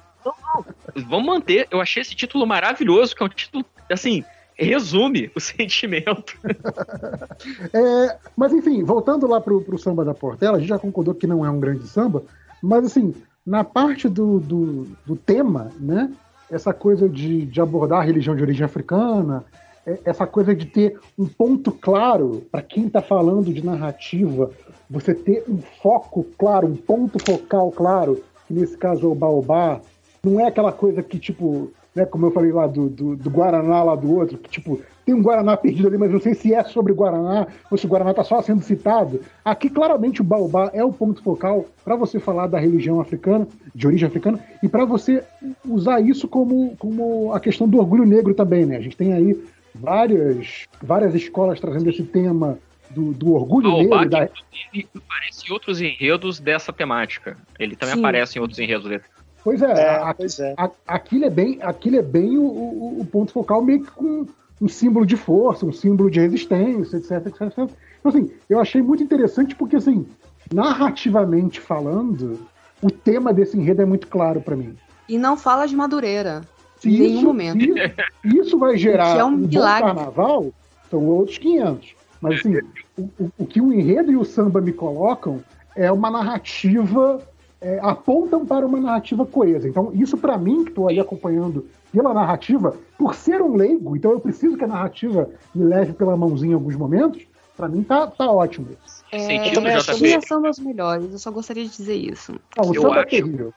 vamos 1.07 1.27
manter. 1.27 1.67
Eu 1.71 1.81
achei 1.81 2.03
esse 2.03 2.15
título 2.15 2.47
maravilhoso, 2.47 3.15
que 3.15 3.23
é 3.23 3.27
um 3.27 3.31
título, 3.31 3.65
assim, 3.91 4.25
resume 4.55 5.31
o 5.35 5.41
sentimento. 5.41 6.39
É, 7.73 8.19
mas 8.37 8.53
enfim, 8.53 8.83
voltando 8.83 9.27
lá 9.27 9.41
pro, 9.41 9.61
pro 9.63 9.79
samba 9.79 10.05
da 10.05 10.15
Portela, 10.15 10.57
a 10.57 10.61
gente 10.61 10.69
já 10.69 10.79
concordou 10.79 11.15
que 11.15 11.27
não 11.27 11.45
é 11.45 11.51
um 11.51 11.61
grande 11.61 11.87
samba, 11.87 12.25
mas 12.63 12.85
assim, 12.85 13.15
na 13.47 13.65
parte 13.65 14.09
do, 14.09 14.41
do, 14.41 14.87
do 15.07 15.17
tema, 15.17 15.71
né? 15.79 16.13
Essa 16.51 16.73
coisa 16.73 17.09
de, 17.09 17.45
de 17.47 17.61
abordar 17.61 18.01
a 18.01 18.05
religião 18.05 18.35
de 18.35 18.43
origem 18.43 18.65
africana, 18.65 19.45
é- 19.87 19.99
essa 20.05 20.27
coisa 20.27 20.55
de 20.55 20.67
ter 20.67 20.99
um 21.19 21.27
ponto 21.27 21.73
claro 21.73 22.43
para 22.51 22.63
quem 22.63 22.87
está 22.87 23.01
falando 23.03 23.53
de 23.53 23.65
narrativa, 23.65 24.51
você 24.89 25.15
ter 25.15 25.45
um 25.49 25.59
foco 25.83 26.27
claro, 26.39 26.67
um 26.67 26.77
ponto 26.77 27.19
focal 27.25 27.71
claro, 27.71 28.23
que 28.47 28.55
nesse 28.55 28.77
caso 28.77 29.07
é 29.07 29.09
o 29.09 29.15
Baobá, 29.15 29.81
não 30.25 30.41
é 30.41 30.47
aquela 30.47 30.73
coisa 30.73 31.03
que, 31.03 31.19
tipo, 31.19 31.71
né, 31.99 32.07
como 32.07 32.27
eu 32.27 32.31
falei 32.31 32.53
lá 32.53 32.67
do, 32.67 32.89
do, 32.89 33.17
do 33.17 33.31
Guaraná 33.31 33.83
lá 33.83 33.95
do 33.95 34.15
outro, 34.15 34.39
que 34.39 34.49
tipo, 34.49 34.81
tem 35.05 35.15
um 35.15 35.23
Guaraná 35.23 35.57
perdido 35.57 35.89
ali, 35.89 35.99
mas 35.99 36.11
não 36.11 36.21
sei 36.21 36.35
se 36.35 36.55
é 36.55 36.63
sobre 36.65 36.93
Guaraná 36.93 37.47
ou 37.71 37.77
se 37.77 37.87
o 37.87 37.89
Guaraná 37.89 38.11
está 38.11 38.23
só 38.23 38.41
sendo 38.41 38.63
citado. 38.63 39.21
Aqui, 39.45 39.69
claramente, 39.69 40.21
o 40.21 40.25
Baobá 40.25 40.71
é 40.73 40.85
o 40.85 40.93
ponto 40.93 41.23
focal 41.23 41.67
para 41.85 41.97
você 41.97 42.21
falar 42.21 42.47
da 42.47 42.59
religião 42.59 43.01
africana, 43.01 43.47
de 43.75 43.87
origem 43.87 44.07
africana, 44.07 44.39
e 44.63 44.69
para 44.69 44.85
você 44.85 45.25
usar 45.67 46.01
isso 46.01 46.29
como, 46.29 46.77
como 46.79 47.33
a 47.33 47.41
questão 47.41 47.69
do 47.69 47.79
orgulho 47.79 48.07
negro 48.07 48.35
também, 48.35 48.65
né? 48.65 48.77
A 48.77 48.81
gente 48.81 48.97
tem 48.97 49.13
aí 49.13 49.39
várias, 49.75 50.67
várias 50.83 51.15
escolas 51.15 51.59
trazendo 51.59 51.91
esse 51.91 52.03
tema 52.03 52.59
do, 52.91 53.13
do 53.13 53.35
orgulho 53.35 53.71
O 53.71 53.79
negro. 53.79 54.09
Da... 54.09 54.25
inclusive, 54.25 54.89
aparece 54.95 55.49
em 55.49 55.53
outros 55.53 55.81
enredos 55.81 56.39
dessa 56.39 56.73
temática. 56.73 57.37
Ele 57.59 57.77
também 57.77 57.95
Sim. 57.95 58.01
aparece 58.01 58.39
em 58.39 58.43
outros 58.43 58.59
enredos 58.59 58.89
desse. 58.89 59.05
Pois 59.45 59.63
é, 59.63 59.71
É, 59.71 59.89
a- 59.97 60.15
pois 60.15 60.39
é. 60.41 60.55
a- 60.57 60.71
aquilo 60.87 61.25
é 61.25 61.31
bem, 61.31 61.59
aquilo 61.63 61.97
é 61.97 62.03
bem 62.03 62.37
o, 62.39 62.43
o- 62.43 63.01
o 63.01 63.05
ponto 63.07 63.33
focal, 63.33 63.63
meio 63.63 63.83
que 63.85 63.91
com 63.93 64.27
um 64.61 64.69
símbolo 64.69 65.07
de 65.07 65.17
força, 65.17 65.65
um 65.65 65.73
símbolo 65.73 66.11
de 66.11 66.19
resistência, 66.21 66.97
etc, 66.97 67.13
etc, 67.27 67.41
etc. 67.43 67.59
Então, 67.59 67.71
assim, 68.07 68.31
eu 68.51 68.59
achei 68.59 68.83
muito 68.83 69.03
interessante 69.03 69.55
porque, 69.55 69.77
assim, 69.77 70.07
narrativamente 70.53 71.61
falando, 71.61 72.39
o 72.83 72.91
tema 72.91 73.33
desse 73.33 73.57
enredo 73.57 73.83
é 73.83 73.85
muito 73.85 74.07
claro 74.07 74.41
para 74.41 74.57
mim. 74.57 74.75
E 75.09 75.17
não 75.17 75.37
fala 75.37 75.67
de 75.67 75.75
Madureira. 75.75 76.43
Se 76.81 76.89
Em 76.89 76.99
nenhum 76.99 77.17
isso, 77.19 77.27
momento. 77.27 77.59
se 78.23 78.39
isso 78.39 78.59
vai 78.59 78.77
gerar 78.77 79.15
Que 79.15 79.21
é 79.21 79.25
um 79.25 79.45
um 79.45 79.49
carnaval, 79.51 80.53
são 80.91 81.05
outros 81.07 81.39
500. 81.39 81.95
Mas 82.21 82.41
assim, 82.41 82.57
o, 82.97 83.03
o, 83.19 83.31
o 83.39 83.47
que 83.47 83.61
o 83.61 83.73
enredo 83.73 84.13
e 84.13 84.17
o 84.17 84.25
samba 84.25 84.61
me 84.61 84.73
colocam 84.73 85.41
é 85.75 85.91
uma 85.91 86.11
narrativa, 86.11 87.21
é, 87.61 87.79
apontam 87.83 88.47
para 88.47 88.67
uma 88.67 88.81
narrativa 88.81 89.27
coesa. 89.27 89.69
Então, 89.69 89.91
isso 89.95 90.17
para 90.17 90.39
mim, 90.39 90.65
que 90.65 90.71
estou 90.71 90.89
aí 90.89 91.01
acompanhando 91.01 91.67
pela 91.93 92.13
narrativa, 92.13 92.77
por 92.97 93.15
ser 93.15 93.41
um 93.41 93.57
leigo, 93.57 93.97
então 93.97 94.13
eu 94.13 94.21
preciso 94.21 94.57
que 94.57 94.65
a 94.65 94.69
narrativa 94.69 95.29
me 95.55 95.65
leve 95.65 95.93
pela 95.93 96.17
mãozinha 96.17 96.53
em 96.53 96.55
alguns 96.55 96.77
momentos, 96.77 97.27
para 97.57 97.69
mim 97.69 97.83
tá, 97.83 98.07
tá 98.07 98.31
ótimo. 98.31 98.69
É, 99.11 99.19
Sentido, 99.19 99.61
JP. 99.63 100.27
são 100.27 100.43
os 100.49 100.59
melhores, 100.59 101.11
eu 101.11 101.19
só 101.19 101.31
gostaria 101.31 101.65
de 101.65 101.71
dizer 101.71 101.97
isso. 101.97 102.33
Não, 102.57 102.71
o 102.71 102.75
eu 102.75 102.83
samba 102.83 102.97
é 102.97 103.01
acho... 103.01 103.09
terrível 103.09 103.53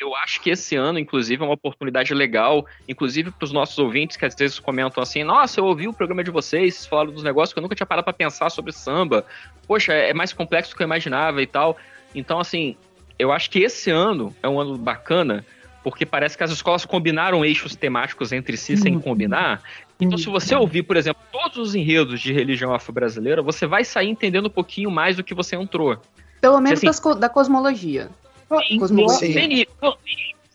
eu 0.00 0.16
acho 0.16 0.40
que 0.40 0.50
esse 0.50 0.74
ano, 0.76 0.98
inclusive, 0.98 1.42
é 1.42 1.46
uma 1.46 1.54
oportunidade 1.54 2.12
legal, 2.14 2.64
inclusive 2.88 3.30
para 3.30 3.44
os 3.44 3.52
nossos 3.52 3.78
ouvintes 3.78 4.16
que 4.16 4.24
às 4.24 4.34
vezes 4.34 4.58
comentam 4.58 5.02
assim: 5.02 5.22
Nossa, 5.22 5.60
eu 5.60 5.64
ouvi 5.64 5.86
o 5.86 5.92
programa 5.92 6.24
de 6.24 6.30
vocês, 6.30 6.74
vocês 6.74 6.86
falaram 6.86 7.12
dos 7.12 7.22
negócios 7.22 7.52
que 7.52 7.58
eu 7.58 7.62
nunca 7.62 7.74
tinha 7.74 7.86
parado 7.86 8.04
para 8.04 8.12
pensar 8.12 8.50
sobre 8.50 8.72
samba. 8.72 9.24
Poxa, 9.66 9.92
é 9.92 10.14
mais 10.14 10.32
complexo 10.32 10.72
do 10.72 10.76
que 10.76 10.82
eu 10.82 10.86
imaginava 10.86 11.42
e 11.42 11.46
tal. 11.46 11.76
Então, 12.14 12.40
assim, 12.40 12.76
eu 13.20 13.30
acho 13.30 13.50
que 13.50 13.58
esse 13.58 13.90
ano 13.90 14.34
é 14.42 14.48
um 14.48 14.58
ano 14.58 14.78
bacana, 14.78 15.44
porque 15.84 16.06
parece 16.06 16.36
que 16.36 16.42
as 16.42 16.50
escolas 16.50 16.84
combinaram 16.86 17.44
eixos 17.44 17.76
temáticos 17.76 18.32
entre 18.32 18.56
si 18.56 18.76
sem 18.76 18.94
uhum. 18.94 19.00
combinar. 19.00 19.62
Então, 20.00 20.16
se 20.16 20.30
você 20.30 20.54
ouvir, 20.54 20.82
por 20.82 20.96
exemplo, 20.96 21.22
todos 21.30 21.58
os 21.58 21.74
enredos 21.74 22.20
de 22.20 22.32
religião 22.32 22.72
afro-brasileira, 22.72 23.42
você 23.42 23.66
vai 23.66 23.84
sair 23.84 24.08
entendendo 24.08 24.46
um 24.46 24.50
pouquinho 24.50 24.90
mais 24.90 25.16
do 25.16 25.22
que 25.22 25.34
você 25.34 25.56
entrou. 25.56 25.98
Pelo 26.40 26.58
menos 26.58 26.82
assim, 26.82 27.20
da 27.20 27.28
cosmologia. 27.28 28.08
Tem, 28.48 28.78
cosmologia. 28.78 29.34
Tem, 29.34 29.46
nível, 29.46 29.96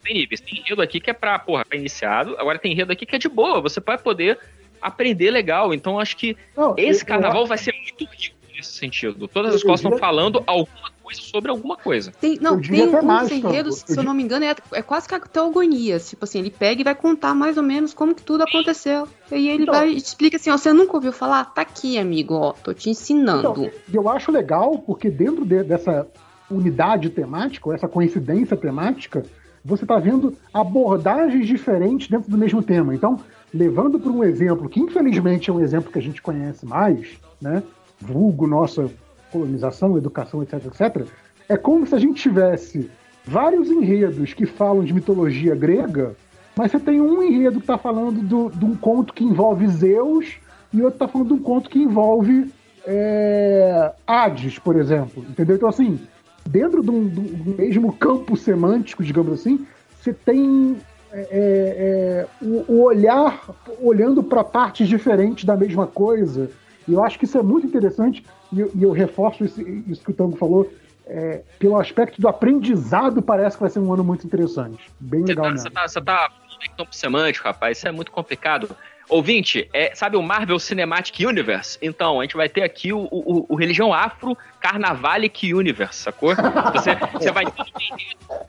tem 0.03 0.15
níveis. 0.15 0.41
Tem 0.41 0.59
enredo 0.59 0.81
aqui 0.81 0.99
que 0.99 1.11
é 1.11 1.13
pra, 1.13 1.37
porra, 1.37 1.63
pra 1.63 1.77
iniciado. 1.77 2.35
Agora 2.39 2.57
tem 2.57 2.71
enredo 2.71 2.91
aqui 2.91 3.05
que 3.05 3.15
é 3.15 3.19
de 3.19 3.29
boa. 3.29 3.61
Você 3.61 3.79
vai 3.79 3.99
poder 3.99 4.39
aprender 4.81 5.29
legal. 5.29 5.73
Então 5.73 5.99
acho 5.99 6.17
que 6.17 6.35
não, 6.57 6.73
esse 6.77 7.05
carnaval 7.05 7.41
eu... 7.41 7.47
vai 7.47 7.57
ser 7.59 7.73
muito 7.73 8.05
rico 8.17 8.34
nesse 8.55 8.71
sentido. 8.71 9.27
Todas 9.27 9.51
as 9.51 9.57
escolas 9.57 9.81
estão 9.81 9.97
falando 9.97 10.43
alguma 10.47 10.91
coisa 11.03 11.21
sobre 11.21 11.51
alguma 11.51 11.77
coisa. 11.77 12.11
Tem, 12.19 12.37
não, 12.41 12.59
tem 12.59 12.87
uns 12.87 13.31
enredos, 13.31 13.83
se 13.85 13.97
eu 13.97 14.03
não 14.03 14.13
me 14.13 14.23
engano, 14.23 14.45
é, 14.45 14.55
é 14.73 14.81
quase 14.81 15.07
que 15.07 15.15
a 15.15 15.19
teogonia. 15.19 15.99
Tipo 15.99 16.23
assim, 16.23 16.39
ele 16.39 16.49
pega 16.49 16.81
e 16.81 16.83
vai 16.83 16.95
contar 16.95 17.35
mais 17.35 17.57
ou 17.57 17.63
menos 17.63 17.93
como 17.93 18.15
que 18.15 18.23
tudo 18.23 18.43
aconteceu. 18.43 19.07
E 19.31 19.35
aí 19.35 19.49
ele 19.49 19.63
então, 19.63 19.75
vai 19.75 19.89
e 19.89 19.97
explica 19.97 20.37
assim, 20.37 20.49
ó, 20.49 20.57
você 20.57 20.71
nunca 20.73 20.93
ouviu 20.93 21.11
falar? 21.11 21.45
Tá 21.45 21.61
aqui, 21.61 21.97
amigo, 21.97 22.33
ó, 22.33 22.53
tô 22.53 22.73
te 22.73 22.89
ensinando. 22.89 23.51
Então, 23.51 23.71
eu 23.93 24.09
acho 24.09 24.31
legal, 24.31 24.79
porque 24.79 25.09
dentro 25.09 25.45
de, 25.45 25.63
dessa 25.63 26.07
unidade 26.49 27.09
temática, 27.09 27.67
ou 27.67 27.75
essa 27.75 27.87
coincidência 27.87 28.55
temática, 28.55 29.25
você 29.63 29.83
está 29.83 29.97
vendo 29.97 30.35
abordagens 30.53 31.47
diferentes 31.47 32.07
dentro 32.07 32.29
do 32.29 32.37
mesmo 32.37 32.61
tema. 32.61 32.93
Então, 32.93 33.19
levando 33.53 33.99
para 33.99 34.11
um 34.11 34.23
exemplo 34.23 34.69
que 34.69 34.79
infelizmente 34.79 35.49
é 35.49 35.53
um 35.53 35.59
exemplo 35.59 35.91
que 35.91 35.97
a 35.97 36.01
gente 36.01 36.21
conhece 36.21 36.65
mais, 36.65 37.17
né? 37.41 37.63
Vulgo 38.05 38.47
nossa 38.47 38.89
colonização, 39.31 39.97
educação, 39.97 40.43
etc, 40.43 40.65
etc. 40.65 41.07
É 41.49 41.57
como 41.57 41.85
se 41.85 41.95
a 41.95 41.99
gente 41.99 42.21
tivesse 42.21 42.89
vários 43.25 43.69
enredos 43.69 44.33
que 44.33 44.45
falam 44.45 44.83
de 44.83 44.93
mitologia 44.93 45.55
grega, 45.55 46.15
mas 46.55 46.71
você 46.71 46.79
tem 46.79 47.01
um 47.01 47.21
enredo 47.21 47.59
que 47.59 47.63
está 47.63 47.77
falando 47.77 48.21
do, 48.21 48.49
de 48.49 48.63
um 48.63 48.75
conto 48.75 49.13
que 49.13 49.23
envolve 49.23 49.67
Zeus 49.67 50.37
e 50.71 50.81
outro 50.81 50.95
está 50.95 51.07
falando 51.07 51.29
de 51.29 51.33
um 51.33 51.41
conto 51.41 51.69
que 51.69 51.79
envolve 51.79 52.51
é, 52.85 53.91
Hades, 54.05 54.59
por 54.59 54.75
exemplo. 54.75 55.25
Entendeu? 55.27 55.55
Então, 55.55 55.67
assim, 55.67 55.99
dentro 56.47 56.81
do, 56.81 56.91
do 56.91 57.57
mesmo 57.57 57.91
campo 57.93 58.37
semântico, 58.37 59.03
digamos 59.03 59.33
assim, 59.33 59.65
você 59.99 60.13
tem 60.13 60.77
é, 61.11 61.19
é, 61.19 61.27
é 61.31 62.27
o, 62.41 62.73
o, 62.73 62.81
olhar 62.83 63.49
olhando 63.81 64.21
para 64.21 64.43
partes 64.43 64.87
diferentes 64.87 65.45
da 65.45 65.57
mesma 65.57 65.87
coisa. 65.87 66.49
E 66.87 66.93
eu 66.93 67.03
acho 67.03 67.17
que 67.17 67.25
isso 67.25 67.37
é 67.37 67.43
muito 67.43 67.65
interessante, 67.65 68.23
e 68.51 68.59
eu, 68.59 68.71
e 68.75 68.83
eu 68.83 68.91
reforço 68.91 69.43
isso, 69.43 69.61
isso, 69.61 70.03
que 70.03 70.11
o 70.11 70.13
Tango 70.13 70.37
falou, 70.37 70.71
é, 71.07 71.41
pelo 71.59 71.77
aspecto 71.77 72.21
do 72.21 72.27
aprendizado, 72.27 73.21
parece 73.21 73.57
que 73.57 73.61
vai 73.61 73.69
ser 73.69 73.79
um 73.79 73.93
ano 73.93 74.03
muito 74.03 74.25
interessante. 74.25 74.89
Bem 74.99 75.21
você 75.21 75.27
legal 75.27 75.45
tá, 75.45 75.57
Você 75.57 75.69
tá, 75.69 75.87
você 75.87 76.01
tá 76.01 76.31
semântico, 76.91 77.47
rapaz, 77.47 77.77
isso 77.77 77.87
é 77.87 77.91
muito 77.91 78.11
complicado. 78.11 78.69
Ouvinte, 79.07 79.69
é, 79.71 79.93
sabe 79.93 80.17
o 80.17 80.21
Marvel 80.21 80.57
Cinematic 80.57 81.19
Universe? 81.19 81.77
Então, 81.81 82.19
a 82.19 82.23
gente 82.23 82.35
vai 82.35 82.49
ter 82.49 82.63
aqui 82.63 82.91
o, 82.91 83.07
o, 83.11 83.45
o 83.49 83.55
Religião 83.55 83.93
Afro 83.93 84.35
Carnavalic 84.59 85.53
Universe, 85.53 85.99
sacou? 85.99 86.33
Você, 86.73 86.95
você, 87.13 87.31
vai 87.31 87.45
ter, 87.45 87.63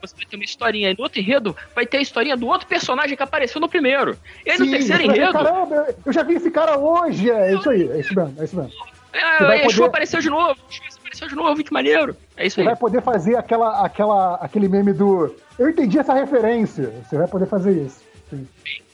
você 0.01 0.15
vai 0.15 0.25
ter 0.27 0.35
uma 0.35 0.43
historinha. 0.43 0.89
E 0.89 0.97
no 0.97 1.03
outro 1.03 1.19
enredo, 1.19 1.55
vai 1.75 1.85
ter 1.85 1.97
a 1.97 2.01
historinha 2.01 2.35
do 2.35 2.47
outro 2.47 2.67
personagem 2.67 3.15
que 3.15 3.21
apareceu 3.21 3.61
no 3.61 3.69
primeiro. 3.69 4.17
E 4.45 4.51
aí, 4.51 4.57
Sim, 4.57 4.65
no 4.65 4.71
terceiro 4.71 5.03
enredo. 5.03 5.33
Caramba, 5.33 5.95
eu 6.03 6.11
já 6.11 6.23
vi 6.23 6.33
esse 6.33 6.49
cara 6.49 6.77
hoje. 6.77 7.29
É 7.29 7.53
isso 7.53 7.69
aí, 7.69 7.89
é 7.91 7.99
isso 7.99 8.15
mesmo. 8.15 8.35
É 8.39 8.43
isso 8.43 8.55
mesmo. 8.55 8.73
É, 9.13 9.63
poder... 9.63 9.83
apareceu 9.83 10.19
de 10.19 10.29
novo. 10.29 10.59
apareceu 10.99 11.27
de 11.27 11.35
novo, 11.35 11.63
que 11.63 11.71
maneiro. 11.71 12.15
É 12.35 12.45
isso 12.45 12.55
você 12.55 12.61
aí. 12.61 12.67
vai 12.67 12.75
poder 12.75 13.01
fazer 13.01 13.35
aquela, 13.35 13.85
aquela, 13.85 14.35
aquele 14.35 14.67
meme 14.67 14.93
do. 14.93 15.35
Eu 15.57 15.69
entendi 15.69 15.99
essa 15.99 16.13
referência. 16.13 16.91
Você 17.03 17.17
vai 17.17 17.27
poder 17.27 17.47
fazer 17.47 17.71
isso. 17.71 18.01
Sim. 18.29 18.47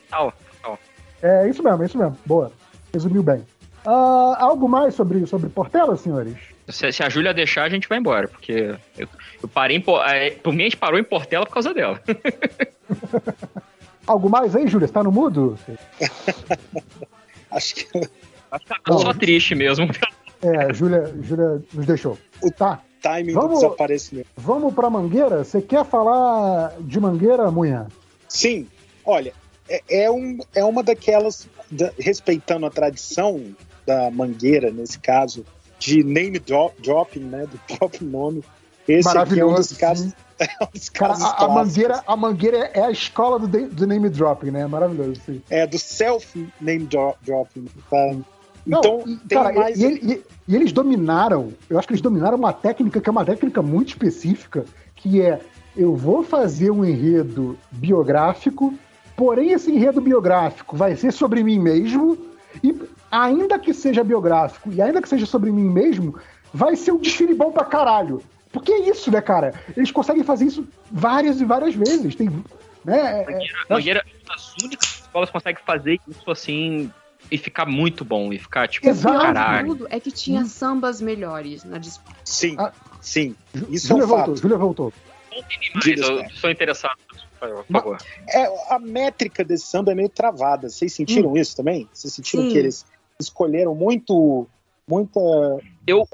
Tal. 0.09 0.33
É 1.23 1.47
isso 1.47 1.63
mesmo, 1.63 1.81
é 1.81 1.85
isso 1.85 1.97
mesmo. 1.97 2.17
Boa. 2.25 2.51
Resumiu 2.93 3.23
bem. 3.23 3.45
Uh, 3.85 4.35
algo 4.37 4.67
mais 4.67 4.93
sobre, 4.93 5.25
sobre 5.25 5.49
Portela, 5.49 5.95
senhores? 5.95 6.35
Se, 6.69 6.91
se, 6.91 7.01
a 7.01 7.09
Júlia 7.09 7.33
deixar, 7.33 7.63
a 7.63 7.69
gente 7.69 7.87
vai 7.87 7.97
embora, 7.97 8.27
porque 8.27 8.75
eu, 8.97 9.07
eu 9.41 9.47
parei 9.47 9.77
em. 9.77 9.83
É, 10.07 10.31
por 10.31 10.53
mim, 10.53 10.61
a 10.61 10.65
gente 10.65 10.77
parou 10.77 10.99
em 10.99 11.03
Portela 11.03 11.45
por 11.45 11.53
causa 11.53 11.73
dela. 11.73 11.99
algo 14.05 14.29
mais 14.29 14.55
aí, 14.55 14.67
Júlia? 14.67 14.87
Você 14.87 14.93
tá 14.93 15.03
no 15.03 15.11
mudo? 15.11 15.57
Acho 17.51 17.75
que. 17.75 18.09
Acho 18.51 18.65
que 18.65 18.83
tá 18.83 18.97
só 18.97 19.13
triste 19.13 19.55
mesmo. 19.55 19.87
É, 20.41 20.73
Júlia, 20.73 21.13
Júlia 21.21 21.61
nos 21.73 21.85
deixou. 21.85 22.17
O 22.41 22.51
tá. 22.51 22.79
timing 23.01 23.33
vamos, 23.33 23.59
do 23.59 23.65
desaparecimento. 23.65 24.27
Vamos 24.37 24.73
pra 24.73 24.89
Mangueira? 24.89 25.43
Você 25.43 25.61
quer 25.61 25.85
falar 25.85 26.73
de 26.79 26.99
Mangueira, 26.99 27.49
Munha? 27.49 27.87
Sim. 28.27 28.67
Olha, 29.05 29.33
é, 29.73 30.03
é, 30.03 30.11
um, 30.11 30.37
é 30.53 30.63
uma 30.63 30.83
daquelas, 30.83 31.47
da, 31.71 31.91
respeitando 31.97 32.65
a 32.65 32.69
tradição 32.69 33.43
da 33.85 34.11
Mangueira, 34.11 34.71
nesse 34.71 34.99
caso, 34.99 35.43
de 35.79 36.03
name 36.03 36.37
drop, 36.37 36.79
dropping, 36.79 37.21
né, 37.21 37.47
do 37.47 37.59
próprio 37.77 38.07
nome. 38.07 38.43
Esse 38.87 39.17
aqui 39.17 39.39
é 39.39 39.45
um 39.45 39.55
dos 39.55 39.73
casos. 39.73 40.13
É 40.39 40.63
um 40.63 40.67
dos 40.73 40.89
Cara, 40.89 41.13
a, 41.13 41.45
a, 41.45 41.47
mangueira, 41.47 42.03
a 42.05 42.17
Mangueira 42.17 42.71
é 42.73 42.81
a 42.81 42.91
escola 42.91 43.39
do, 43.39 43.47
do 43.69 43.87
name 43.87 44.09
dropping, 44.09 44.49
né? 44.49 44.65
Maravilhoso, 44.65 45.21
sim. 45.23 45.41
É, 45.47 45.65
do 45.65 45.77
self 45.77 46.49
name 46.59 46.89
dropping. 47.21 47.65
Tá? 47.89 48.15
Não, 48.65 48.79
então, 48.79 49.03
e, 49.05 49.17
cara, 49.29 49.53
mais... 49.53 49.79
e, 49.79 49.85
e, 49.85 50.23
e, 50.47 50.55
eles 50.55 50.73
dominaram, 50.73 51.53
eu 51.69 51.77
acho 51.77 51.87
que 51.87 51.93
eles 51.93 52.01
dominaram 52.01 52.35
uma 52.35 52.51
técnica 52.51 52.99
que 52.99 53.07
é 53.07 53.11
uma 53.11 53.23
técnica 53.23 53.61
muito 53.61 53.89
específica, 53.89 54.65
que 54.95 55.21
é 55.21 55.39
eu 55.77 55.95
vou 55.95 56.23
fazer 56.23 56.71
um 56.71 56.83
enredo 56.83 57.57
biográfico 57.71 58.73
Porém, 59.15 59.51
esse 59.51 59.71
enredo 59.71 60.01
biográfico 60.01 60.75
vai 60.75 60.95
ser 60.95 61.11
sobre 61.11 61.43
mim 61.43 61.59
mesmo, 61.59 62.17
e 62.63 62.75
ainda 63.11 63.59
que 63.59 63.73
seja 63.73 64.03
biográfico, 64.03 64.71
e 64.71 64.81
ainda 64.81 65.01
que 65.01 65.09
seja 65.09 65.25
sobre 65.25 65.51
mim 65.51 65.69
mesmo, 65.69 66.19
vai 66.53 66.75
ser 66.75 66.91
um 66.91 66.97
desfile 66.97 67.33
bom 67.33 67.51
pra 67.51 67.65
caralho. 67.65 68.21
Porque 68.51 68.71
é 68.71 68.89
isso, 68.89 69.11
né, 69.11 69.21
cara? 69.21 69.53
Eles 69.75 69.91
conseguem 69.91 70.23
fazer 70.23 70.45
isso 70.45 70.67
várias 70.91 71.41
e 71.41 71.45
várias 71.45 71.73
vezes. 71.73 72.15
Tem, 72.15 72.29
né, 72.85 73.23
é, 73.27 73.39
Mangueira 73.69 74.05
é 74.05 74.27
das 74.27 74.55
únicas 74.63 74.89
escolas 75.01 75.29
que 75.29 75.33
conseguem 75.33 75.63
fazer 75.65 75.99
isso 76.07 76.29
assim 76.29 76.91
e 77.31 77.37
ficar 77.37 77.65
muito 77.65 78.05
bom 78.05 78.31
e 78.31 78.37
ficar 78.37 78.67
tipo 78.67 78.87
Exato. 78.87 79.19
caralho. 79.19 79.67
tudo 79.69 79.87
é 79.89 79.99
que 79.99 80.11
tinha 80.11 80.41
hum. 80.41 80.45
sambas 80.45 81.01
melhores 81.01 81.63
na 81.63 81.79
disputa. 81.79 82.15
Sim, 82.23 82.55
ah, 82.59 82.71
sim. 83.01 83.35
Isso 83.69 83.87
Júlia 83.87 84.03
é 84.03 84.05
um 84.05 84.09
voltou, 84.09 84.37
Júlia 84.37 84.57
voltou. 84.57 84.93
Mais, 85.73 85.99
eu 85.99 86.29
sou 86.29 86.51
interessado 86.51 86.97
por 87.47 87.65
favor. 87.65 87.97
É, 88.29 88.73
a 88.73 88.79
métrica 88.79 89.43
desse 89.43 89.65
samba 89.67 89.91
é 89.91 89.95
meio 89.95 90.09
travada. 90.09 90.69
Vocês 90.69 90.93
sentiram 90.93 91.33
hum. 91.33 91.37
isso 91.37 91.55
também? 91.55 91.87
Vocês 91.91 92.13
sentiram 92.13 92.43
Sim. 92.43 92.51
que 92.51 92.57
eles 92.57 92.85
escolheram 93.19 93.75
muito. 93.75 94.47
Muita. 94.85 95.19
Eu, 95.87 96.05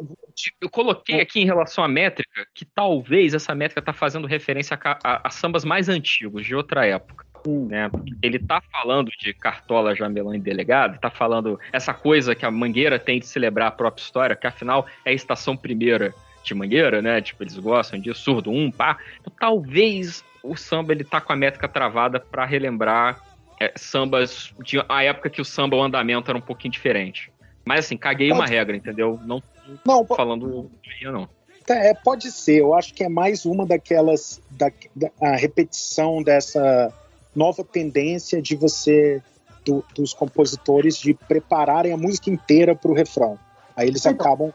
eu 0.62 0.70
coloquei 0.70 1.20
aqui 1.20 1.40
em 1.40 1.46
relação 1.46 1.84
à 1.84 1.88
métrica 1.88 2.46
que 2.54 2.64
talvez 2.64 3.34
essa 3.34 3.56
métrica 3.56 3.82
tá 3.82 3.94
fazendo 3.94 4.28
referência 4.28 4.80
a, 4.84 5.00
a, 5.04 5.28
a 5.28 5.30
sambas 5.32 5.66
mais 5.66 5.90
antigos, 5.90 6.46
de 6.46 6.56
outra 6.56 6.86
época. 6.86 7.26
Hum. 7.48 7.68
Né? 7.68 7.90
Ele 8.22 8.38
tá 8.38 8.62
falando 8.72 9.10
de 9.20 9.34
Cartola, 9.34 9.96
Jamelão 9.96 10.36
e 10.36 10.40
Delegado, 10.40 11.00
tá 11.00 11.10
falando 11.10 11.60
essa 11.72 11.94
coisa 11.94 12.36
que 12.36 12.46
a 12.46 12.52
Mangueira 12.52 13.00
tem 13.00 13.20
de 13.20 13.26
celebrar 13.26 13.70
a 13.70 13.72
própria 13.72 14.04
história, 14.04 14.36
que 14.36 14.46
afinal 14.46 14.86
é 15.04 15.10
a 15.10 15.14
estação 15.14 15.56
primeira 15.56 16.14
de 16.44 16.54
Mangueira, 16.54 17.02
né? 17.02 17.22
Tipo, 17.22 17.44
eles 17.44 17.58
gostam 17.58 18.00
de 18.00 18.14
surdo 18.14 18.52
um, 18.52 18.72
pá. 18.72 18.98
Então, 19.20 19.34
talvez 19.40 20.24
o 20.44 20.56
samba 20.56 20.94
ele 20.94 21.04
tá 21.04 21.20
com 21.20 21.34
a 21.34 21.36
métrica 21.36 21.68
travada 21.68 22.20
para 22.20 22.46
relembrar 22.46 23.22
é, 23.60 23.74
sambas 23.76 24.54
de 24.64 24.84
a 24.88 25.04
época 25.04 25.30
que 25.30 25.42
o 25.42 25.46
samba 25.46 25.76
o 25.76 25.84
andamento 25.84 26.32
era 26.32 26.38
um 26.38 26.42
pouquinho 26.42 26.72
diferente. 26.72 27.32
Mas 27.66 27.86
assim, 27.86 27.98
caguei 27.98 28.30
pode... 28.30 28.40
uma 28.40 28.48
regra, 28.48 28.76
entendeu? 28.76 29.20
Não, 29.26 29.44
não 29.86 30.06
falando 30.06 30.72
não. 31.04 31.30
É, 31.68 31.94
pode 31.94 32.32
ser. 32.32 32.62
Eu 32.62 32.74
acho 32.74 32.94
que 32.94 33.04
é 33.04 33.10
mais 33.10 33.46
uma 33.46 33.66
daquelas 33.66 34.42
da, 34.50 34.72
da 34.96 35.12
a 35.22 35.36
repetição 35.36 36.24
dessa 36.24 36.92
nova 37.36 37.64
tendência 37.64 38.42
de 38.42 38.56
você 38.56 39.22
do, 39.64 39.86
dos 39.94 40.14
compositores 40.14 40.98
de 40.98 41.14
prepararem 41.14 41.92
a 41.92 41.98
música 41.98 42.30
inteira 42.30 42.76
para 42.76 42.90
o 42.90 42.94
refrão. 42.94 43.38
Aí 43.76 43.88
eles 43.88 44.04
então, 44.04 44.14
acabam. 44.14 44.54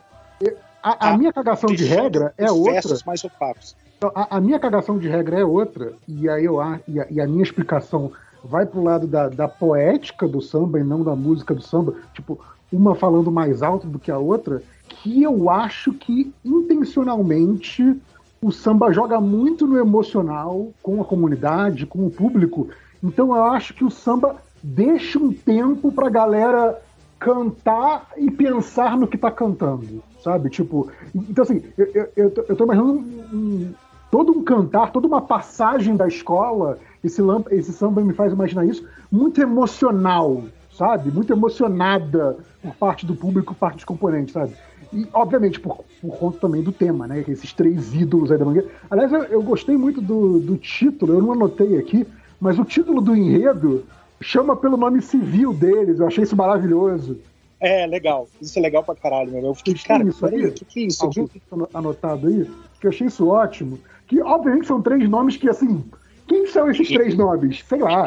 A, 0.82 1.10
a 1.10 1.16
minha 1.16 1.32
cagação 1.32 1.70
de 1.70 1.84
regra 1.84 2.34
é 2.36 2.50
outra. 2.50 2.96
mais 3.06 3.22
opacos. 3.24 3.76
Então, 4.04 4.12
a, 4.14 4.36
a, 4.36 4.40
minha 4.40 4.58
cagação 4.58 4.98
de 4.98 5.08
regra 5.08 5.40
é 5.40 5.44
outra, 5.44 5.94
e 6.06 6.28
aí 6.28 6.44
eu 6.44 6.58
e 6.86 7.00
a, 7.00 7.06
e 7.10 7.20
a 7.22 7.26
minha 7.26 7.42
explicação 7.42 8.12
vai 8.44 8.66
pro 8.66 8.82
lado 8.82 9.06
da, 9.06 9.30
da 9.30 9.48
poética 9.48 10.28
do 10.28 10.42
samba 10.42 10.78
e 10.78 10.84
não 10.84 11.02
da 11.02 11.16
música 11.16 11.54
do 11.54 11.62
samba, 11.62 11.94
tipo, 12.12 12.38
uma 12.70 12.94
falando 12.94 13.32
mais 13.32 13.62
alto 13.62 13.86
do 13.86 13.98
que 13.98 14.10
a 14.10 14.18
outra, 14.18 14.62
que 14.86 15.22
eu 15.22 15.48
acho 15.48 15.94
que 15.94 16.34
intencionalmente 16.44 17.98
o 18.42 18.52
samba 18.52 18.92
joga 18.92 19.18
muito 19.22 19.66
no 19.66 19.78
emocional 19.78 20.68
com 20.82 21.00
a 21.00 21.04
comunidade, 21.06 21.86
com 21.86 22.06
o 22.06 22.10
público. 22.10 22.68
Então 23.02 23.34
eu 23.34 23.42
acho 23.44 23.72
que 23.72 23.84
o 23.84 23.90
samba 23.90 24.36
deixa 24.62 25.18
um 25.18 25.32
tempo 25.32 25.90
pra 25.90 26.10
galera 26.10 26.78
cantar 27.18 28.10
e 28.18 28.30
pensar 28.30 28.98
no 28.98 29.08
que 29.08 29.16
tá 29.16 29.30
cantando, 29.30 30.02
sabe? 30.22 30.50
Tipo, 30.50 30.90
então 31.14 31.42
assim, 31.42 31.62
eu, 31.78 31.90
eu, 31.94 32.08
eu, 32.14 32.30
tô, 32.30 32.44
eu 32.50 32.56
tô 32.56 32.64
imaginando 32.64 32.92
um, 33.32 33.72
todo 34.14 34.30
um 34.30 34.44
cantar, 34.44 34.92
toda 34.92 35.08
uma 35.08 35.20
passagem 35.20 35.96
da 35.96 36.06
escola, 36.06 36.78
esse, 37.02 37.20
esse 37.50 37.72
samba 37.72 38.00
me 38.00 38.12
faz 38.12 38.32
imaginar 38.32 38.64
isso, 38.64 38.86
muito 39.10 39.42
emocional, 39.42 40.44
sabe? 40.72 41.10
Muito 41.10 41.32
emocionada 41.32 42.36
por 42.62 42.76
parte 42.76 43.04
do 43.04 43.16
público, 43.16 43.52
por 43.52 43.58
parte 43.58 43.74
dos 43.74 43.84
componentes, 43.84 44.32
sabe? 44.32 44.52
E, 44.92 45.04
obviamente, 45.12 45.58
por, 45.58 45.84
por 46.00 46.16
conta 46.16 46.38
também 46.38 46.62
do 46.62 46.70
tema, 46.70 47.08
né? 47.08 47.24
Esses 47.26 47.52
três 47.52 47.92
ídolos 47.92 48.30
aí 48.30 48.38
da 48.38 48.44
Mangueira. 48.44 48.68
Aliás, 48.88 49.12
eu, 49.12 49.24
eu 49.24 49.42
gostei 49.42 49.76
muito 49.76 50.00
do, 50.00 50.38
do 50.38 50.56
título, 50.58 51.14
eu 51.14 51.20
não 51.20 51.32
anotei 51.32 51.76
aqui, 51.76 52.06
mas 52.38 52.56
o 52.56 52.64
título 52.64 53.00
do 53.00 53.16
enredo 53.16 53.84
chama 54.20 54.54
pelo 54.54 54.76
nome 54.76 55.02
civil 55.02 55.52
deles, 55.52 55.98
eu 55.98 56.06
achei 56.06 56.22
isso 56.22 56.36
maravilhoso. 56.36 57.18
É, 57.58 57.84
legal. 57.84 58.28
Isso 58.40 58.56
é 58.60 58.62
legal 58.62 58.84
pra 58.84 58.94
caralho, 58.94 59.32
meu. 59.32 59.42
Eu 59.42 59.54
fiquei, 59.56 59.74
cara, 59.74 60.04
isso 60.04 60.24
aí? 60.24 60.46
O 60.46 60.52
que, 60.52 60.64
que 60.64 60.80
é 60.84 60.86
isso? 60.86 61.04
Alguém 61.04 61.24
aqui? 61.24 61.42
anotado 61.74 62.28
aí? 62.28 62.48
Que 62.78 62.86
eu 62.86 62.90
achei 62.90 63.08
isso 63.08 63.26
ótimo. 63.26 63.80
Que, 64.06 64.20
obviamente, 64.20 64.66
são 64.66 64.82
três 64.82 65.08
nomes 65.08 65.36
que, 65.36 65.48
assim, 65.48 65.84
quem 66.26 66.46
são 66.46 66.70
esses 66.70 66.88
três 66.88 67.14
nomes? 67.16 67.64
Sei 67.66 67.78
lá. 67.78 68.06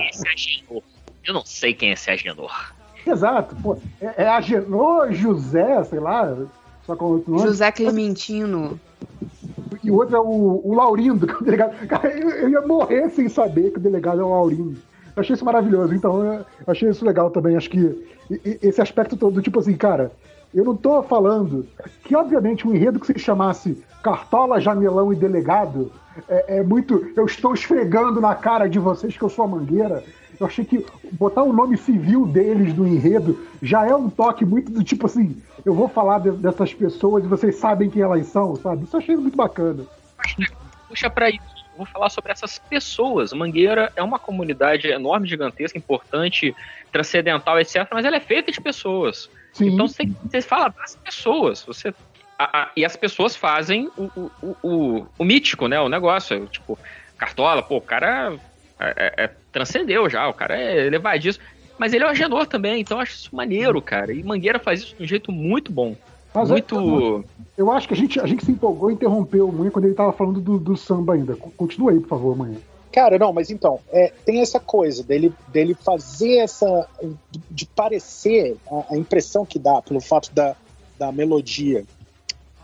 Eu 1.26 1.34
não 1.34 1.45
sei 1.45 1.74
quem 1.74 1.90
é 1.90 1.94
esse 1.94 2.10
Agenor. 2.10 2.74
Exato, 3.06 3.56
pô. 3.61 3.78
É, 4.02 4.24
é 4.24 4.28
Agenor, 4.28 5.11
José, 5.11 5.84
sei 5.86 5.99
lá. 5.99 6.36
Só 6.86 6.95
com 6.95 7.06
outro 7.06 7.32
nome. 7.32 7.44
José 7.44 7.72
Clementino. 7.72 8.80
E 9.84 9.91
o 9.91 9.95
outro 9.95 10.15
é 10.15 10.19
o, 10.19 10.61
o 10.64 10.74
Laurindo, 10.74 11.28
que 11.28 11.34
é 11.34 11.38
o 11.38 11.44
delegado. 11.44 11.88
Cara, 11.88 12.10
eu, 12.10 12.30
eu, 12.30 12.49
ia 12.49 12.61
morrer 12.61 13.10
sem 13.10 13.30
saber 13.30 13.72
que 13.72 13.78
o 13.78 13.82
delegado 13.82 14.22
é 14.22 14.24
o 14.24 14.30
Laurindo. 14.30 14.78
Eu 15.15 15.22
achei 15.22 15.34
isso 15.34 15.45
maravilhoso, 15.45 15.94
então 15.94 16.24
eu 16.24 16.45
achei 16.68 16.90
isso 16.90 17.06
legal 17.06 17.30
também. 17.30 17.57
Acho 17.57 17.69
que 17.69 18.07
esse 18.61 18.82
aspecto 18.82 19.18
todo, 19.18 19.41
tipo 19.41 19.60
assim, 19.60 19.76
cara, 19.76 20.11
eu 20.53 20.64
não 20.64 20.76
tô 20.76 21.03
falando 21.03 21.68
que, 22.03 22.15
obviamente, 22.15 22.68
um 22.68 22.74
enredo 22.74 22.99
que 22.99 23.07
se 23.07 23.19
chamasse 23.19 23.84
Cartola, 24.02 24.61
Jamelão 24.61 25.11
e 25.11 25.15
Delegado 25.15 25.91
é, 26.28 26.57
é, 26.57 26.64
muito. 26.64 27.11
Eu 27.15 27.26
estou 27.26 27.53
esfregando 27.53 28.22
na 28.22 28.34
cara 28.34 28.68
de 28.68 28.80
vocês 28.80 29.15
que 29.15 29.24
eu 29.24 29.30
sou 29.30 29.45
a 29.45 29.48
mangueira. 29.48 30.03
Eu 30.40 30.45
achei 30.45 30.64
que 30.64 30.86
botar 31.14 31.44
o 31.44 31.53
nome 31.53 31.78
civil 31.78 32.26
deles 32.26 32.76
no 32.76 32.88
enredo 32.88 33.38
já 33.61 33.88
é 33.88 33.95
um 33.95 34.10
toque 34.10 34.45
muito 34.45 34.72
do 34.72 34.84
tipo 34.84 35.06
assim: 35.06 35.41
eu 35.65 35.74
vou 35.74 35.88
falar 35.88 36.19
de, 36.19 36.32
dessas 36.32 36.74
pessoas 36.74 37.24
e 37.24 37.28
vocês 37.28 37.56
sabem 37.56 37.90
quem 37.90 38.02
elas 38.02 38.26
são, 38.28 38.56
sabe? 38.56 38.84
Isso 38.84 38.95
eu 38.95 38.99
achei 38.99 39.15
muito 39.15 39.36
bacana. 39.36 39.84
Puxa 40.88 41.10
para 41.10 41.30
isso. 41.30 41.57
Vou 41.76 41.86
falar 41.86 42.10
sobre 42.10 42.32
essas 42.32 42.57
pessoas. 42.57 43.32
Mangueira 43.34 43.91
é 43.95 44.02
uma 44.02 44.18
comunidade 44.18 44.88
enorme, 44.88 45.28
gigantesca, 45.28 45.78
importante, 45.78 46.56
transcendental, 46.91 47.60
etc. 47.60 47.88
Mas 47.91 48.03
ela 48.03 48.18
é 48.18 48.19
feita 48.19 48.52
de 48.52 48.60
pessoas. 48.60 49.30
Sim. 49.58 49.74
Então 49.74 49.88
você, 49.88 50.04
você 50.24 50.42
fala 50.42 50.70
das 50.70 50.96
pessoas. 50.96 51.64
Você 51.64 51.94
a, 52.38 52.64
a, 52.64 52.72
e 52.76 52.86
as 52.86 52.96
pessoas 52.96 53.36
fazem 53.36 53.90
o, 53.98 54.04
o, 54.16 54.56
o, 54.62 55.06
o, 55.18 55.26
mítico, 55.26 55.68
né? 55.68 55.80
O 55.80 55.90
negócio. 55.90 56.46
Tipo, 56.48 56.78
Cartola, 57.18 57.64
pô, 57.64 57.78
o 57.78 57.82
cara 57.82 58.34
é, 58.80 58.94
é, 58.96 59.24
é, 59.24 59.32
transcendeu 59.52 60.10
já, 60.10 60.28
o 60.28 60.34
cara 60.34 60.56
é 60.56 60.86
elevadíssimo. 60.86 61.44
Mas 61.78 61.94
ele 61.94 62.04
é 62.04 62.08
o 62.08 62.10
Agenor 62.10 62.48
também, 62.48 62.82
então 62.82 62.98
eu 62.98 63.02
acho 63.02 63.14
isso 63.14 63.36
maneiro, 63.36 63.82
cara. 63.82 64.12
E 64.12 64.24
Mangueira 64.24 64.60
faz 64.60 64.82
isso 64.82 64.96
de 64.96 65.04
um 65.04 65.08
jeito 65.08 65.32
muito 65.32 65.72
bom. 65.72 65.96
Mas 66.34 66.50
muito. 66.50 66.76
Eu, 66.76 67.26
eu 67.58 67.72
acho 67.72 67.88
que 67.88 67.94
a 67.94 67.98
gente, 67.98 68.20
a 68.20 68.26
gente 68.26 68.46
se 68.46 68.52
empolgou 68.52 68.90
e 68.90 68.94
interrompeu 68.94 69.48
o 69.50 69.72
quando 69.72 69.86
ele 69.86 69.94
tava 69.94 70.12
falando 70.12 70.40
do, 70.40 70.60
do 70.60 70.78
samba 70.78 71.14
ainda. 71.14 71.36
Continua 71.36 71.91
aí, 71.91 71.99
por 71.99 72.10
favor, 72.10 72.36
Manhã. 72.38 72.57
Cara, 72.98 73.20
não, 73.20 73.32
mas 73.32 73.52
então, 73.52 73.80
é, 73.92 74.12
tem 74.26 74.42
essa 74.42 74.60
coisa 74.60 75.04
dele, 75.04 75.32
dele 75.50 75.76
fazer 75.76 76.38
essa. 76.38 76.90
de 77.52 77.64
parecer, 77.68 78.58
a, 78.68 78.96
a 78.96 78.98
impressão 78.98 79.46
que 79.46 79.60
dá 79.60 79.84
pelo 79.84 80.02
fato 80.02 80.34
da, 80.34 80.56
da 80.98 81.12
melodia 81.12 81.86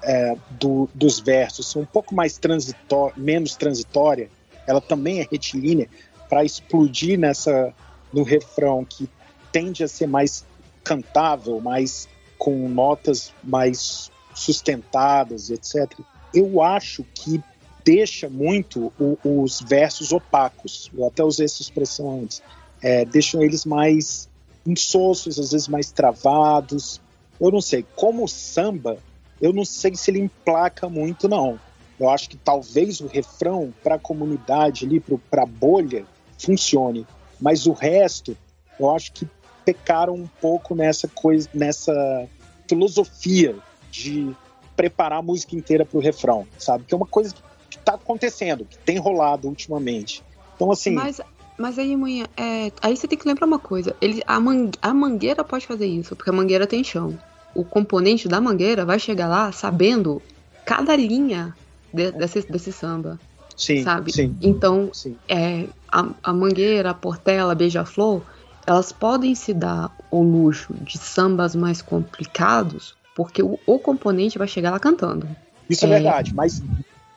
é, 0.01 0.35
do, 0.49 0.89
dos 0.91 1.19
versos 1.19 1.69
ser 1.69 1.77
um 1.77 1.85
pouco 1.85 2.15
mais 2.15 2.35
transitória, 2.39 3.13
menos 3.15 3.55
transitória, 3.55 4.27
ela 4.65 4.81
também 4.81 5.19
é 5.19 5.27
retilínea, 5.29 5.87
para 6.27 6.43
explodir 6.43 7.19
nessa 7.19 7.71
no 8.11 8.23
refrão 8.23 8.83
que 8.83 9.07
tende 9.51 9.83
a 9.83 9.87
ser 9.87 10.07
mais 10.07 10.43
cantável, 10.83 11.61
mais 11.61 12.09
com 12.39 12.67
notas 12.67 13.31
mais 13.43 14.09
sustentadas, 14.33 15.51
etc. 15.51 15.95
Eu 16.33 16.59
acho 16.59 17.03
que 17.13 17.39
deixa 17.83 18.29
muito 18.29 18.91
o, 18.99 19.17
os 19.23 19.61
versos 19.61 20.11
opacos. 20.11 20.89
Eu 20.95 21.07
até 21.07 21.23
usei 21.23 21.45
essa 21.45 21.61
expressão 21.61 22.21
antes. 22.21 22.41
É, 22.81 23.05
deixam 23.05 23.41
eles 23.41 23.65
mais 23.65 24.29
insossos, 24.65 25.39
às 25.39 25.51
vezes 25.51 25.67
mais 25.67 25.91
travados. 25.91 27.01
Eu 27.39 27.51
não 27.51 27.61
sei. 27.61 27.85
Como 27.95 28.23
o 28.23 28.27
samba, 28.27 28.97
eu 29.41 29.51
não 29.51 29.65
sei 29.65 29.95
se 29.95 30.11
ele 30.11 30.19
emplaca 30.19 30.87
muito, 30.89 31.27
não. 31.27 31.59
Eu 31.99 32.09
acho 32.09 32.29
que 32.29 32.37
talvez 32.37 32.99
o 33.01 33.07
refrão 33.07 33.73
para 33.83 33.95
a 33.95 33.99
comunidade 33.99 34.85
ali, 34.85 34.99
para 35.29 35.43
a 35.43 35.45
bolha, 35.45 36.05
funcione. 36.37 37.05
Mas 37.39 37.67
o 37.67 37.73
resto, 37.73 38.37
eu 38.79 38.89
acho 38.91 39.11
que 39.13 39.27
pecaram 39.63 40.15
um 40.15 40.27
pouco 40.41 40.75
nessa 40.75 41.07
coisa, 41.07 41.49
nessa 41.53 42.27
filosofia 42.67 43.55
de 43.91 44.35
preparar 44.75 45.19
a 45.19 45.21
música 45.21 45.55
inteira 45.55 45.85
para 45.85 45.97
o 45.97 46.01
refrão, 46.01 46.47
sabe? 46.57 46.83
Que 46.85 46.93
é 46.93 46.97
uma 46.97 47.05
coisa 47.05 47.33
que 47.33 47.41
está 47.77 47.93
acontecendo, 47.95 48.65
que 48.65 48.77
tem 48.79 48.97
rolado 48.97 49.47
ultimamente. 49.47 50.23
Então, 50.55 50.71
assim. 50.71 50.91
Mas, 50.91 51.21
mas 51.57 51.79
aí, 51.79 51.95
manhã, 51.95 52.25
é, 52.37 52.71
aí 52.81 52.95
você 52.95 53.07
tem 53.07 53.17
que 53.17 53.27
lembrar 53.27 53.47
uma 53.47 53.59
coisa: 53.59 53.95
ele, 54.01 54.21
a, 54.25 54.39
man, 54.39 54.69
a 54.81 54.93
mangueira 54.93 55.43
pode 55.43 55.65
fazer 55.65 55.85
isso, 55.85 56.15
porque 56.15 56.29
a 56.29 56.33
mangueira 56.33 56.67
tem 56.67 56.83
chão 56.83 57.17
o 57.53 57.63
componente 57.63 58.27
da 58.27 58.41
mangueira 58.41 58.85
vai 58.85 58.99
chegar 58.99 59.27
lá 59.27 59.51
sabendo 59.51 60.21
cada 60.65 60.95
linha 60.95 61.55
de, 61.93 62.11
desse, 62.11 62.41
desse 62.49 62.71
samba. 62.71 63.19
Sim, 63.55 63.83
sabe? 63.83 64.11
Sim, 64.11 64.35
então, 64.41 64.89
sim. 64.91 65.15
É, 65.27 65.67
a, 65.87 66.07
a 66.23 66.33
mangueira, 66.33 66.89
a 66.89 66.93
portela, 66.93 67.51
a 67.51 67.55
beija-flor, 67.55 68.23
elas 68.65 68.91
podem 68.91 69.35
se 69.35 69.53
dar 69.53 69.95
o 70.09 70.23
luxo 70.23 70.73
de 70.81 70.97
sambas 70.97 71.55
mais 71.55 71.81
complicados, 71.81 72.95
porque 73.15 73.43
o, 73.43 73.59
o 73.67 73.77
componente 73.77 74.39
vai 74.39 74.47
chegar 74.47 74.71
lá 74.71 74.79
cantando. 74.79 75.27
Isso 75.69 75.85
é, 75.85 75.89
é 75.89 75.93
verdade, 75.93 76.33
mas 76.33 76.63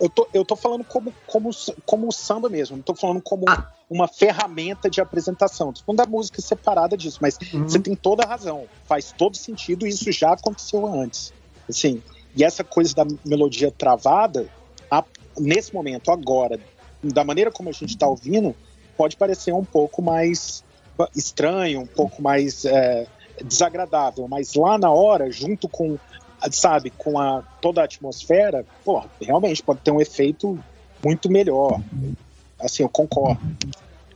eu 0.01 0.09
tô, 0.09 0.29
eu 0.33 0.45
tô 0.45 0.57
falando 0.57 0.85
como, 0.85 1.13
como, 1.27 1.51
como 1.85 2.13
samba 2.13 2.49
mesmo, 2.49 2.77
não 2.77 2.83
tô 2.83 2.95
falando 2.95 3.21
como 3.23 3.45
ah. 3.49 3.71
uma 3.89 4.07
ferramenta 4.07 4.91
de 4.91 5.01
apresentação. 5.01 5.73
Tô 5.73 5.83
falando 5.83 5.99
da 5.99 6.07
música 6.07 6.43
separada 6.43 6.97
disso, 6.97 7.19
mas 7.21 7.39
uhum. 7.53 7.63
você 7.69 7.79
tem 7.79 7.95
toda 7.95 8.23
a 8.23 8.27
razão. 8.27 8.67
Faz 8.85 9.13
todo 9.13 9.37
sentido 9.37 9.87
e 9.87 9.91
isso 9.91 10.11
já 10.13 10.33
aconteceu 10.33 10.87
antes. 10.87 11.33
Assim, 11.69 12.03
e 12.35 12.45
essa 12.45 12.63
coisa 12.63 12.95
da 12.95 13.07
melodia 13.25 13.71
travada, 13.71 14.47
a, 14.91 15.03
nesse 15.39 15.75
momento, 15.75 16.11
agora, 16.11 16.61
da 17.03 17.25
maneira 17.25 17.51
como 17.51 17.71
a 17.71 17.73
gente 17.73 17.91
está 17.91 18.07
ouvindo, 18.07 18.55
pode 18.97 19.17
parecer 19.17 19.53
um 19.53 19.65
pouco 19.65 20.03
mais 20.03 20.63
estranho, 21.15 21.81
um 21.81 21.87
pouco 21.87 22.23
mais 22.23 22.65
é, 22.65 23.07
desagradável, 23.45 24.27
mas 24.29 24.55
lá 24.55 24.79
na 24.79 24.91
hora, 24.91 25.31
junto 25.31 25.69
com 25.69 25.99
sabe, 26.51 26.91
com 26.91 27.19
a, 27.19 27.43
toda 27.61 27.81
a 27.81 27.85
atmosfera, 27.85 28.65
pô, 28.85 29.03
realmente 29.21 29.63
pode 29.63 29.81
ter 29.81 29.91
um 29.91 30.01
efeito 30.01 30.59
muito 31.05 31.31
melhor. 31.31 31.81
Assim, 32.61 32.83
eu 32.83 32.89
concordo. 32.89 33.41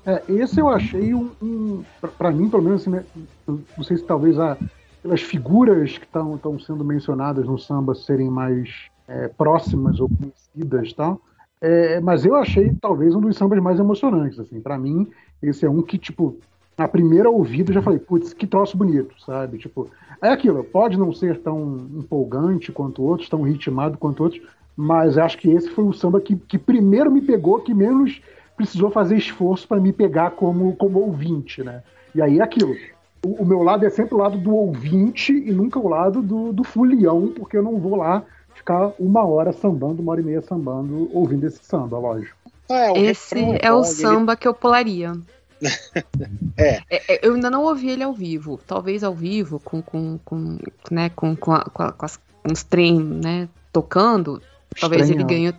É, 0.06 0.22
esse 0.28 0.58
eu 0.58 0.68
achei 0.68 1.14
um, 1.14 1.30
um 1.42 1.84
para 2.16 2.30
mim, 2.30 2.48
pelo 2.48 2.62
menos, 2.62 2.82
assim, 2.82 2.90
né, 2.90 3.04
não 3.46 3.84
sei 3.84 3.98
se 3.98 4.04
talvez 4.04 4.38
a, 4.38 4.56
pelas 5.02 5.20
figuras 5.20 5.98
que 5.98 6.04
estão 6.04 6.58
sendo 6.58 6.84
mencionadas 6.84 7.46
no 7.46 7.58
samba 7.58 7.94
serem 7.94 8.30
mais 8.30 8.70
é, 9.06 9.28
próximas 9.28 10.00
ou 10.00 10.08
conhecidas, 10.08 10.92
tal. 10.92 11.20
É, 11.60 12.00
mas 12.00 12.24
eu 12.24 12.34
achei 12.34 12.72
talvez 12.80 13.14
um 13.14 13.20
dos 13.20 13.36
sambas 13.36 13.60
mais 13.60 13.78
emocionantes, 13.78 14.38
assim. 14.38 14.60
Para 14.60 14.78
mim, 14.78 15.10
esse 15.42 15.66
é 15.66 15.70
um 15.70 15.82
que 15.82 15.98
tipo 15.98 16.36
na 16.80 16.88
primeira 16.88 17.28
ouvida 17.28 17.74
já 17.74 17.82
falei, 17.82 17.98
putz, 17.98 18.32
que 18.32 18.46
troço 18.46 18.74
bonito, 18.74 19.14
sabe? 19.22 19.58
Tipo, 19.58 19.90
é 20.22 20.30
aquilo, 20.30 20.64
pode 20.64 20.96
não 20.96 21.12
ser 21.12 21.36
tão 21.36 21.76
empolgante 21.94 22.72
quanto 22.72 23.02
outros, 23.02 23.28
tão 23.28 23.42
ritmado 23.42 23.98
quanto 23.98 24.22
outros, 24.22 24.40
mas 24.74 25.18
acho 25.18 25.36
que 25.36 25.50
esse 25.50 25.68
foi 25.68 25.84
o 25.84 25.92
samba 25.92 26.22
que, 26.22 26.36
que 26.36 26.56
primeiro 26.56 27.10
me 27.10 27.20
pegou, 27.20 27.60
que 27.60 27.74
menos 27.74 28.22
precisou 28.56 28.90
fazer 28.90 29.18
esforço 29.18 29.68
para 29.68 29.78
me 29.78 29.92
pegar 29.92 30.30
como, 30.30 30.74
como 30.76 31.00
ouvinte, 31.00 31.62
né? 31.62 31.82
E 32.14 32.22
aí 32.22 32.38
é 32.38 32.42
aquilo. 32.42 32.74
o, 33.22 33.42
o, 33.42 33.44
meu 33.44 33.62
lado 33.62 33.84
é 33.84 33.90
sempre 33.90 34.14
o 34.14 34.18
lado 34.18 34.38
do 34.38 34.54
ouvinte 34.54 35.34
e 35.34 35.52
nunca 35.52 35.78
o 35.78 35.86
lado 35.86 36.22
do, 36.22 36.50
do 36.50 36.64
fulião, 36.64 37.30
porque 37.36 37.58
eu 37.58 37.62
não 37.62 37.78
vou 37.78 37.94
lá 37.94 38.22
ficar 38.54 38.90
uma 38.98 39.22
hora 39.22 39.52
sambando, 39.52 40.00
uma 40.00 40.12
hora 40.12 40.22
e 40.22 40.24
meia 40.24 40.40
sambando, 40.40 41.10
ouvindo 41.12 41.46
esse 41.46 41.62
samba, 41.62 41.98
lógico. 41.98 42.38
É, 42.70 42.98
esse 42.98 43.58
é 43.60 43.70
o 43.70 43.84
samba 43.84 44.32
ele... 44.32 44.40
que 44.40 44.48
eu 44.48 44.54
pularia. 44.54 45.12
É. 46.56 46.82
é. 46.90 47.26
Eu 47.26 47.34
ainda 47.34 47.50
não 47.50 47.64
ouvi 47.64 47.90
ele 47.90 48.02
ao 48.02 48.12
vivo. 48.12 48.60
Talvez 48.66 49.04
ao 49.04 49.14
vivo, 49.14 49.60
com, 49.60 49.82
com, 49.82 50.18
com, 50.24 50.58
né, 50.90 51.10
com, 51.10 51.36
com, 51.36 51.52
a, 51.52 51.64
com, 51.64 51.82
a, 51.82 51.92
com, 51.92 52.04
as, 52.04 52.16
com 52.16 52.52
os 52.52 52.62
trem, 52.62 52.98
né, 52.98 53.48
tocando, 53.72 54.42
talvez 54.78 55.10
ele 55.10 55.24
ganhe. 55.24 55.54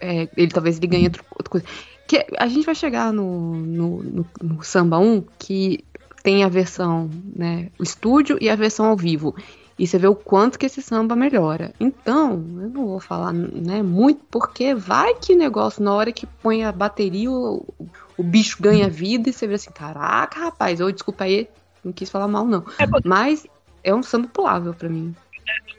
É, 0.00 0.28
ele 0.36 0.50
talvez 0.50 0.78
ele 0.78 0.86
ganhe 0.86 1.04
outra, 1.04 1.22
outra 1.30 1.50
coisa. 1.50 1.66
Que 2.06 2.26
a 2.36 2.46
gente 2.46 2.66
vai 2.66 2.74
chegar 2.74 3.12
no, 3.12 3.54
no, 3.54 4.02
no, 4.02 4.26
no 4.42 4.62
Samba 4.62 4.98
1 4.98 5.24
que 5.38 5.84
tem 6.22 6.44
a 6.44 6.48
versão, 6.48 7.10
né, 7.34 7.68
o 7.78 7.82
estúdio 7.82 8.38
e 8.40 8.48
a 8.48 8.56
versão 8.56 8.86
ao 8.86 8.96
vivo. 8.96 9.34
E 9.78 9.86
você 9.86 9.98
vê 9.98 10.06
o 10.06 10.14
quanto 10.14 10.58
que 10.58 10.66
esse 10.66 10.82
samba 10.82 11.16
melhora. 11.16 11.72
Então, 11.80 12.32
eu 12.60 12.68
não 12.68 12.86
vou 12.86 13.00
falar 13.00 13.32
né, 13.32 13.82
muito, 13.82 14.20
porque 14.30 14.74
vai 14.74 15.14
que 15.14 15.34
negócio, 15.34 15.82
na 15.82 15.92
hora 15.92 16.12
que 16.12 16.26
põe 16.26 16.62
a 16.62 16.70
bateria, 16.70 17.30
o, 17.30 17.66
o 18.16 18.22
bicho 18.22 18.56
ganha 18.60 18.88
vida 18.88 19.30
e 19.30 19.32
você 19.32 19.46
vê 19.46 19.54
assim, 19.54 19.70
caraca, 19.70 20.40
rapaz, 20.40 20.80
ou 20.80 20.92
desculpa 20.92 21.24
aí, 21.24 21.48
não 21.84 21.92
quis 21.92 22.10
falar 22.10 22.28
mal, 22.28 22.44
não. 22.44 22.64
É, 22.78 22.86
mas 23.04 23.46
é 23.82 23.94
um 23.94 24.02
samba 24.02 24.28
pulável 24.28 24.74
para 24.74 24.88
mim. 24.88 25.14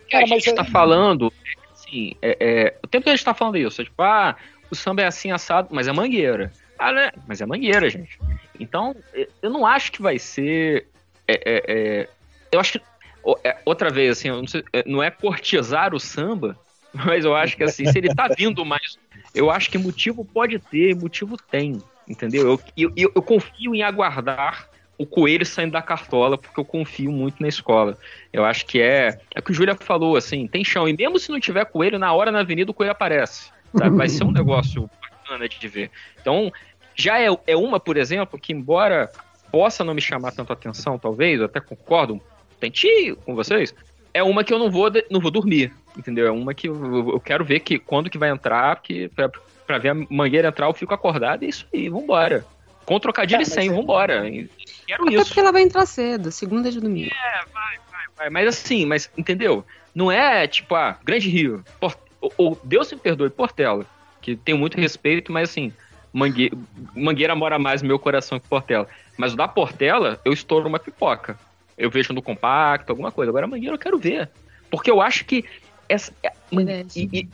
O 0.03 0.07
que 0.07 0.15
a 0.15 0.25
gente 0.25 0.49
está 0.49 0.65
falando, 0.65 1.31
assim, 1.71 2.15
é, 2.21 2.37
é, 2.39 2.77
o 2.83 2.87
tempo 2.87 3.03
que 3.03 3.09
a 3.09 3.13
gente 3.13 3.19
está 3.19 3.33
falando 3.33 3.57
isso, 3.57 3.81
é 3.81 3.85
tipo, 3.85 4.01
ah, 4.01 4.35
o 4.69 4.75
samba 4.75 5.03
é 5.03 5.05
assim 5.05 5.31
assado, 5.31 5.69
mas 5.71 5.87
é 5.87 5.93
mangueira. 5.93 6.51
Ah, 6.77 6.91
né? 6.91 7.11
Mas 7.27 7.39
é 7.39 7.45
mangueira, 7.45 7.89
gente. 7.89 8.19
Então, 8.59 8.95
eu 9.41 9.49
não 9.49 9.65
acho 9.65 9.91
que 9.91 10.01
vai 10.01 10.19
ser. 10.19 10.87
É, 11.27 11.33
é, 11.33 11.63
é 11.67 12.09
eu 12.51 12.59
acho 12.59 12.73
que. 12.73 12.81
Outra 13.65 13.89
vez, 13.89 14.17
assim, 14.17 14.29
não, 14.29 14.45
sei, 14.45 14.63
é, 14.73 14.83
não, 14.85 15.01
é 15.01 15.09
cortizar 15.09 15.93
o 15.93 15.99
samba, 15.99 16.57
mas 16.93 17.23
eu 17.23 17.33
acho 17.35 17.55
que 17.55 17.63
assim, 17.63 17.85
se 17.85 17.97
ele 17.97 18.13
tá 18.13 18.27
vindo 18.27 18.65
mais. 18.65 18.97
Eu 19.33 19.49
acho 19.49 19.69
que 19.69 19.77
motivo 19.77 20.25
pode 20.25 20.59
ter, 20.59 20.95
motivo 20.95 21.37
tem. 21.37 21.81
Entendeu? 22.07 22.59
Eu, 22.77 22.91
eu, 22.95 23.11
eu 23.15 23.21
confio 23.21 23.73
em 23.73 23.81
aguardar 23.81 24.69
o 24.97 25.05
coelho 25.05 25.45
saindo 25.45 25.71
da 25.71 25.81
cartola, 25.81 26.37
porque 26.37 26.59
eu 26.59 26.65
confio 26.65 27.11
muito 27.11 27.41
na 27.41 27.47
escola. 27.47 27.97
Eu 28.31 28.45
acho 28.45 28.65
que 28.65 28.81
é. 28.81 29.19
É 29.33 29.39
o 29.39 29.43
que 29.43 29.51
o 29.51 29.53
Júlia 29.53 29.75
falou, 29.75 30.15
assim, 30.15 30.47
tem 30.47 30.63
chão. 30.63 30.87
E 30.87 30.95
mesmo 30.95 31.17
se 31.19 31.31
não 31.31 31.39
tiver 31.39 31.65
coelho, 31.65 31.97
na 31.97 32.13
hora 32.13 32.31
na 32.31 32.39
avenida 32.39 32.71
o 32.71 32.73
coelho 32.73 32.91
aparece. 32.91 33.51
Sabe? 33.75 33.95
Vai 33.95 34.09
ser 34.09 34.23
um 34.23 34.31
negócio 34.33 34.89
bacana 35.01 35.47
de 35.47 35.67
ver. 35.67 35.89
Então, 36.21 36.51
já 36.95 37.19
é, 37.19 37.27
é 37.47 37.55
uma, 37.55 37.79
por 37.79 37.97
exemplo, 37.97 38.39
que 38.39 38.53
embora 38.53 39.11
possa 39.51 39.83
não 39.83 39.93
me 39.93 40.01
chamar 40.01 40.31
tanto 40.31 40.51
atenção, 40.51 40.97
talvez, 40.97 41.39
eu 41.39 41.45
até 41.45 41.59
concordo, 41.59 42.21
tentio 42.59 43.15
com 43.17 43.35
vocês, 43.35 43.73
é 44.13 44.23
uma 44.23 44.43
que 44.43 44.53
eu 44.53 44.59
não 44.59 44.69
vou, 44.69 44.91
não 45.09 45.19
vou 45.19 45.31
dormir, 45.31 45.73
entendeu? 45.97 46.27
É 46.27 46.31
uma 46.31 46.53
que 46.53 46.67
eu, 46.67 47.19
quero 47.19 47.43
ver 47.43 47.59
que 47.59 47.77
quando 47.77 48.09
que 48.09 48.17
vai 48.17 48.29
entrar, 48.29 48.81
que 48.81 49.09
pra, 49.65 49.77
ver 49.77 49.89
a 49.89 49.95
mangueira 50.09 50.49
entrar 50.49 50.67
eu 50.67 50.73
fico 50.73 50.93
acordado, 50.93 51.43
e 51.43 51.47
é 51.47 51.49
isso 51.49 51.65
aí, 51.73 51.89
vambora. 51.89 52.45
Com 52.85 52.99
trocadilho 52.99 53.41
é, 53.41 53.45
sem, 53.45 53.69
é... 53.69 53.73
vambora. 53.73 54.23
Quero 54.85 55.03
Até 55.03 55.15
isso. 55.15 55.25
porque 55.25 55.39
ela 55.39 55.51
vai 55.51 55.61
entrar 55.61 55.85
cedo, 55.85 56.31
segunda 56.31 56.71
de 56.71 56.79
domingo. 56.79 57.11
É, 57.13 57.45
vai, 57.53 57.77
vai, 57.91 58.05
vai. 58.15 58.29
Mas 58.29 58.47
assim, 58.47 58.85
mas 58.85 59.09
entendeu? 59.17 59.65
Não 59.95 60.11
é 60.11 60.47
tipo, 60.47 60.75
ah, 60.75 60.97
Grande 61.03 61.29
Rio, 61.29 61.63
Port... 61.79 61.97
ou, 62.37 62.59
Deus 62.63 62.91
me 62.91 62.99
perdoe, 62.99 63.29
Portela, 63.29 63.85
que 64.21 64.35
tenho 64.35 64.57
muito 64.57 64.79
respeito, 64.79 65.31
mas 65.31 65.49
assim, 65.49 65.71
Mangue... 66.13 66.51
Mangueira 66.95 67.35
mora 67.35 67.57
mais 67.57 67.81
no 67.81 67.87
meu 67.87 67.97
coração 67.97 68.39
que 68.39 68.47
Portela. 68.47 68.87
Mas 69.17 69.33
o 69.33 69.35
da 69.35 69.47
Portela, 69.47 70.19
eu 70.23 70.31
estouro 70.31 70.67
uma 70.67 70.79
pipoca. 70.79 71.37
Eu 71.77 71.89
vejo 71.89 72.13
no 72.13 72.21
compacto, 72.21 72.91
alguma 72.91 73.11
coisa. 73.11 73.31
Agora 73.31 73.45
a 73.45 73.49
Mangueira 73.49 73.75
eu 73.75 73.79
quero 73.79 73.97
ver. 73.97 74.29
Porque 74.69 74.91
eu 74.91 75.01
acho 75.01 75.25
que 75.25 75.43
essa. 75.89 76.13
É, 76.23 76.31
e, 76.95 77.09
e, 77.11 77.29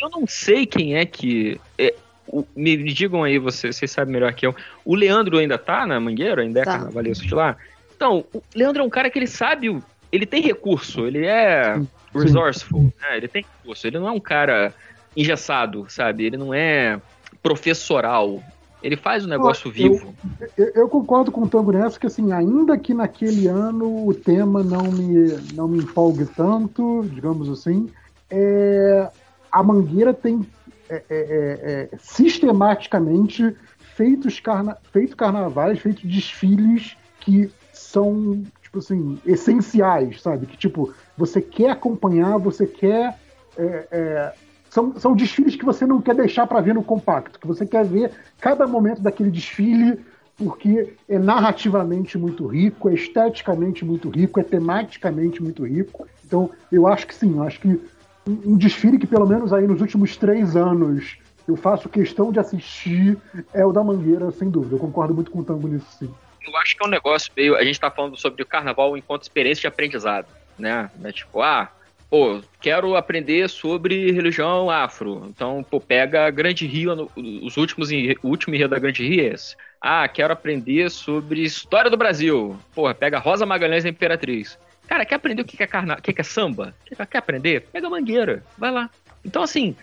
eu 0.00 0.10
não 0.10 0.26
sei 0.26 0.66
quem 0.66 0.96
é 0.96 1.04
que. 1.04 1.60
É, 1.78 1.94
o, 2.26 2.44
me, 2.56 2.76
me, 2.76 2.92
digam 2.92 3.22
aí, 3.22 3.38
vocês, 3.38 3.76
vocês 3.76 3.90
sabem 3.90 4.12
melhor 4.12 4.32
que 4.32 4.46
eu. 4.46 4.54
O 4.84 4.94
Leandro 4.94 5.38
ainda 5.38 5.58
tá 5.58 5.86
na 5.86 6.00
Mangueira? 6.00 6.42
Ainda 6.42 6.60
é 6.60 6.64
tá. 6.64 6.72
carnavalesco 6.72 7.26
de 7.26 7.34
lá? 7.34 7.56
Então, 7.94 8.24
o 8.32 8.42
Leandro 8.54 8.82
é 8.82 8.86
um 8.86 8.90
cara 8.90 9.10
que 9.10 9.18
ele 9.18 9.26
sabe. 9.26 9.80
Ele 10.10 10.26
tem 10.26 10.42
recurso, 10.42 11.06
ele 11.06 11.26
é 11.26 11.80
resourceful, 12.14 12.92
né? 13.00 13.16
ele 13.16 13.28
tem 13.28 13.44
recurso. 13.58 13.86
Ele 13.86 13.98
não 13.98 14.08
é 14.08 14.12
um 14.12 14.20
cara 14.20 14.72
engessado, 15.16 15.86
sabe? 15.88 16.24
Ele 16.24 16.36
não 16.36 16.54
é 16.54 17.00
professoral. 17.42 18.42
Ele 18.84 18.96
faz 18.96 19.24
o 19.24 19.28
negócio 19.28 19.70
vivo. 19.70 20.14
Eu, 20.58 20.66
eu, 20.74 20.88
concordo 20.90 21.32
com 21.32 21.40
o 21.40 21.48
Tango 21.48 21.72
nessa, 21.72 21.98
que 21.98 22.06
assim, 22.06 22.32
ainda 22.32 22.76
que 22.76 22.92
naquele 22.92 23.46
ano 23.46 24.06
o 24.06 24.12
tema 24.12 24.62
não 24.62 24.82
me, 24.92 25.38
não 25.54 25.66
me 25.66 25.78
empolgue 25.78 26.26
tanto, 26.26 27.02
digamos 27.10 27.48
assim, 27.48 27.88
é, 28.28 29.08
a 29.50 29.62
Mangueira 29.62 30.12
tem 30.12 30.46
é, 30.90 30.96
é, 30.96 31.02
é, 31.08 31.88
é 31.94 31.96
sistematicamente 31.98 33.56
feitos 33.96 34.38
carna, 34.38 34.76
feito 34.92 35.16
carnavais, 35.16 35.78
feito 35.78 36.06
desfiles 36.06 36.94
que 37.20 37.50
são, 37.72 38.42
tipo 38.60 38.80
assim, 38.80 39.18
essenciais, 39.24 40.20
sabe? 40.20 40.44
Que, 40.44 40.58
tipo, 40.58 40.92
você 41.16 41.40
quer 41.40 41.70
acompanhar, 41.70 42.36
você 42.36 42.66
quer 42.66 43.18
é, 43.56 43.88
é, 43.90 44.34
são, 44.74 44.92
são 44.98 45.14
desfiles 45.14 45.54
que 45.54 45.64
você 45.64 45.86
não 45.86 46.02
quer 46.02 46.16
deixar 46.16 46.48
para 46.48 46.60
ver 46.60 46.74
no 46.74 46.82
compacto, 46.82 47.38
que 47.38 47.46
você 47.46 47.64
quer 47.64 47.84
ver 47.84 48.10
cada 48.40 48.66
momento 48.66 49.00
daquele 49.00 49.30
desfile, 49.30 50.00
porque 50.36 50.94
é 51.08 51.16
narrativamente 51.16 52.18
muito 52.18 52.44
rico, 52.48 52.88
é 52.88 52.94
esteticamente 52.94 53.84
muito 53.84 54.10
rico, 54.10 54.40
é 54.40 54.42
tematicamente 54.42 55.40
muito 55.40 55.64
rico. 55.64 56.08
Então, 56.26 56.50
eu 56.72 56.88
acho 56.88 57.06
que 57.06 57.14
sim, 57.14 57.36
eu 57.36 57.44
acho 57.44 57.60
que 57.60 57.80
um 58.26 58.56
desfile 58.56 58.98
que 58.98 59.06
pelo 59.06 59.28
menos 59.28 59.52
aí 59.52 59.64
nos 59.64 59.80
últimos 59.80 60.16
três 60.16 60.56
anos 60.56 61.18
eu 61.46 61.54
faço 61.54 61.88
questão 61.88 62.32
de 62.32 62.40
assistir 62.40 63.16
é 63.52 63.64
o 63.64 63.70
da 63.70 63.84
Mangueira, 63.84 64.32
sem 64.32 64.50
dúvida. 64.50 64.74
Eu 64.74 64.80
concordo 64.80 65.14
muito 65.14 65.30
com 65.30 65.38
o 65.38 65.44
Tango 65.44 65.68
nisso, 65.68 65.86
sim. 66.00 66.12
Eu 66.44 66.56
acho 66.56 66.76
que 66.76 66.82
é 66.82 66.86
um 66.88 66.90
negócio 66.90 67.30
meio. 67.36 67.54
A 67.54 67.62
gente 67.62 67.74
está 67.74 67.92
falando 67.92 68.16
sobre 68.16 68.42
o 68.42 68.46
carnaval 68.46 68.96
enquanto 68.96 69.22
experiência 69.22 69.60
de 69.60 69.66
aprendizado, 69.68 70.26
né? 70.58 70.90
É 71.04 71.12
tipo, 71.12 71.40
ah, 71.40 71.70
pô, 72.08 72.40
quero 72.60 72.96
aprender 72.96 73.48
sobre 73.48 74.10
religião 74.12 74.70
afro. 74.70 75.26
Então, 75.28 75.62
pô, 75.62 75.80
pega 75.80 76.30
Grande 76.30 76.66
Rio, 76.66 77.10
os 77.16 77.56
últimos, 77.56 77.90
o 78.22 78.28
último 78.28 78.54
enredo 78.54 78.70
da 78.70 78.78
Grande 78.78 79.06
Rio 79.06 79.20
é 79.20 79.34
esse. 79.34 79.56
Ah, 79.80 80.06
quero 80.08 80.32
aprender 80.32 80.90
sobre 80.90 81.42
história 81.42 81.90
do 81.90 81.96
Brasil. 81.96 82.58
Porra, 82.74 82.94
pega 82.94 83.18
Rosa 83.18 83.44
Magalhães 83.44 83.84
e 83.84 83.88
Imperatriz. 83.88 84.58
Cara, 84.86 85.04
quer 85.04 85.16
aprender 85.16 85.42
o 85.42 85.44
que 85.44 85.62
é, 85.62 85.66
carna... 85.66 85.96
o 85.98 86.02
que 86.02 86.20
é 86.20 86.24
samba? 86.24 86.74
Quer 86.84 87.18
aprender? 87.18 87.68
Pega 87.72 87.88
Mangueira, 87.88 88.42
vai 88.56 88.70
lá. 88.70 88.90
Então, 89.24 89.42
assim, 89.42 89.74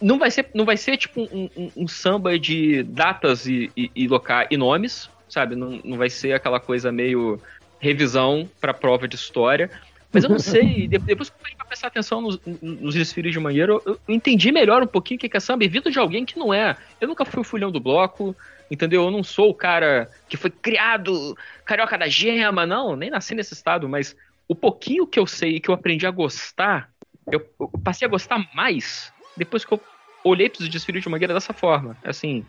não 0.00 0.18
vai 0.18 0.30
ser, 0.30 0.50
não 0.54 0.64
vai 0.64 0.76
ser 0.76 0.96
tipo 0.96 1.22
um, 1.22 1.48
um, 1.56 1.70
um 1.76 1.88
samba 1.88 2.38
de 2.38 2.82
datas 2.82 3.46
e, 3.46 3.70
e, 3.76 3.90
e 3.94 4.08
e 4.50 4.56
nomes, 4.56 5.08
sabe? 5.28 5.56
Não, 5.56 5.80
não 5.84 5.96
vai 5.96 6.10
ser 6.10 6.32
aquela 6.32 6.60
coisa 6.60 6.92
meio 6.92 7.40
revisão 7.78 8.48
para 8.60 8.74
prova 8.74 9.08
de 9.08 9.16
história, 9.16 9.70
mas 10.12 10.24
eu 10.24 10.30
não 10.30 10.38
sei, 10.38 10.88
depois 10.88 11.30
que 11.30 11.36
eu 11.36 11.56
pra 11.56 11.66
prestar 11.66 11.86
atenção 11.86 12.20
nos, 12.20 12.40
nos 12.60 12.94
desfiles 12.94 13.32
de 13.32 13.38
mangueira, 13.38 13.72
eu, 13.72 14.00
entendi 14.08 14.50
melhor 14.50 14.82
um 14.82 14.86
pouquinho 14.86 15.18
o 15.18 15.20
que 15.20 15.36
é 15.36 15.40
samba, 15.40 15.64
e 15.64 15.68
vindo 15.68 15.90
de 15.90 15.98
alguém 15.98 16.24
que 16.24 16.38
não 16.38 16.52
é. 16.52 16.76
Eu 17.00 17.06
nunca 17.06 17.24
fui 17.24 17.40
o 17.40 17.44
fulhão 17.44 17.70
do 17.70 17.78
bloco, 17.78 18.34
entendeu? 18.70 19.04
Eu 19.04 19.10
não 19.10 19.22
sou 19.22 19.50
o 19.50 19.54
cara 19.54 20.10
que 20.28 20.36
foi 20.36 20.50
criado 20.50 21.36
carioca 21.64 21.96
da 21.96 22.08
gema, 22.08 22.66
não, 22.66 22.96
nem 22.96 23.10
nasci 23.10 23.34
nesse 23.34 23.54
estado, 23.54 23.88
mas 23.88 24.16
o 24.48 24.54
pouquinho 24.54 25.06
que 25.06 25.18
eu 25.18 25.26
sei 25.26 25.56
e 25.56 25.60
que 25.60 25.68
eu 25.68 25.74
aprendi 25.74 26.06
a 26.06 26.10
gostar, 26.10 26.90
eu, 27.30 27.46
eu 27.60 27.68
passei 27.84 28.06
a 28.06 28.10
gostar 28.10 28.48
mais 28.52 29.12
depois 29.36 29.64
que 29.64 29.72
eu 29.72 29.80
olhei 30.24 30.48
para 30.48 30.62
os 30.62 30.68
desfiles 30.68 31.02
de 31.02 31.08
mangueira 31.08 31.32
dessa 31.32 31.52
forma. 31.52 31.96
Assim, 32.04 32.44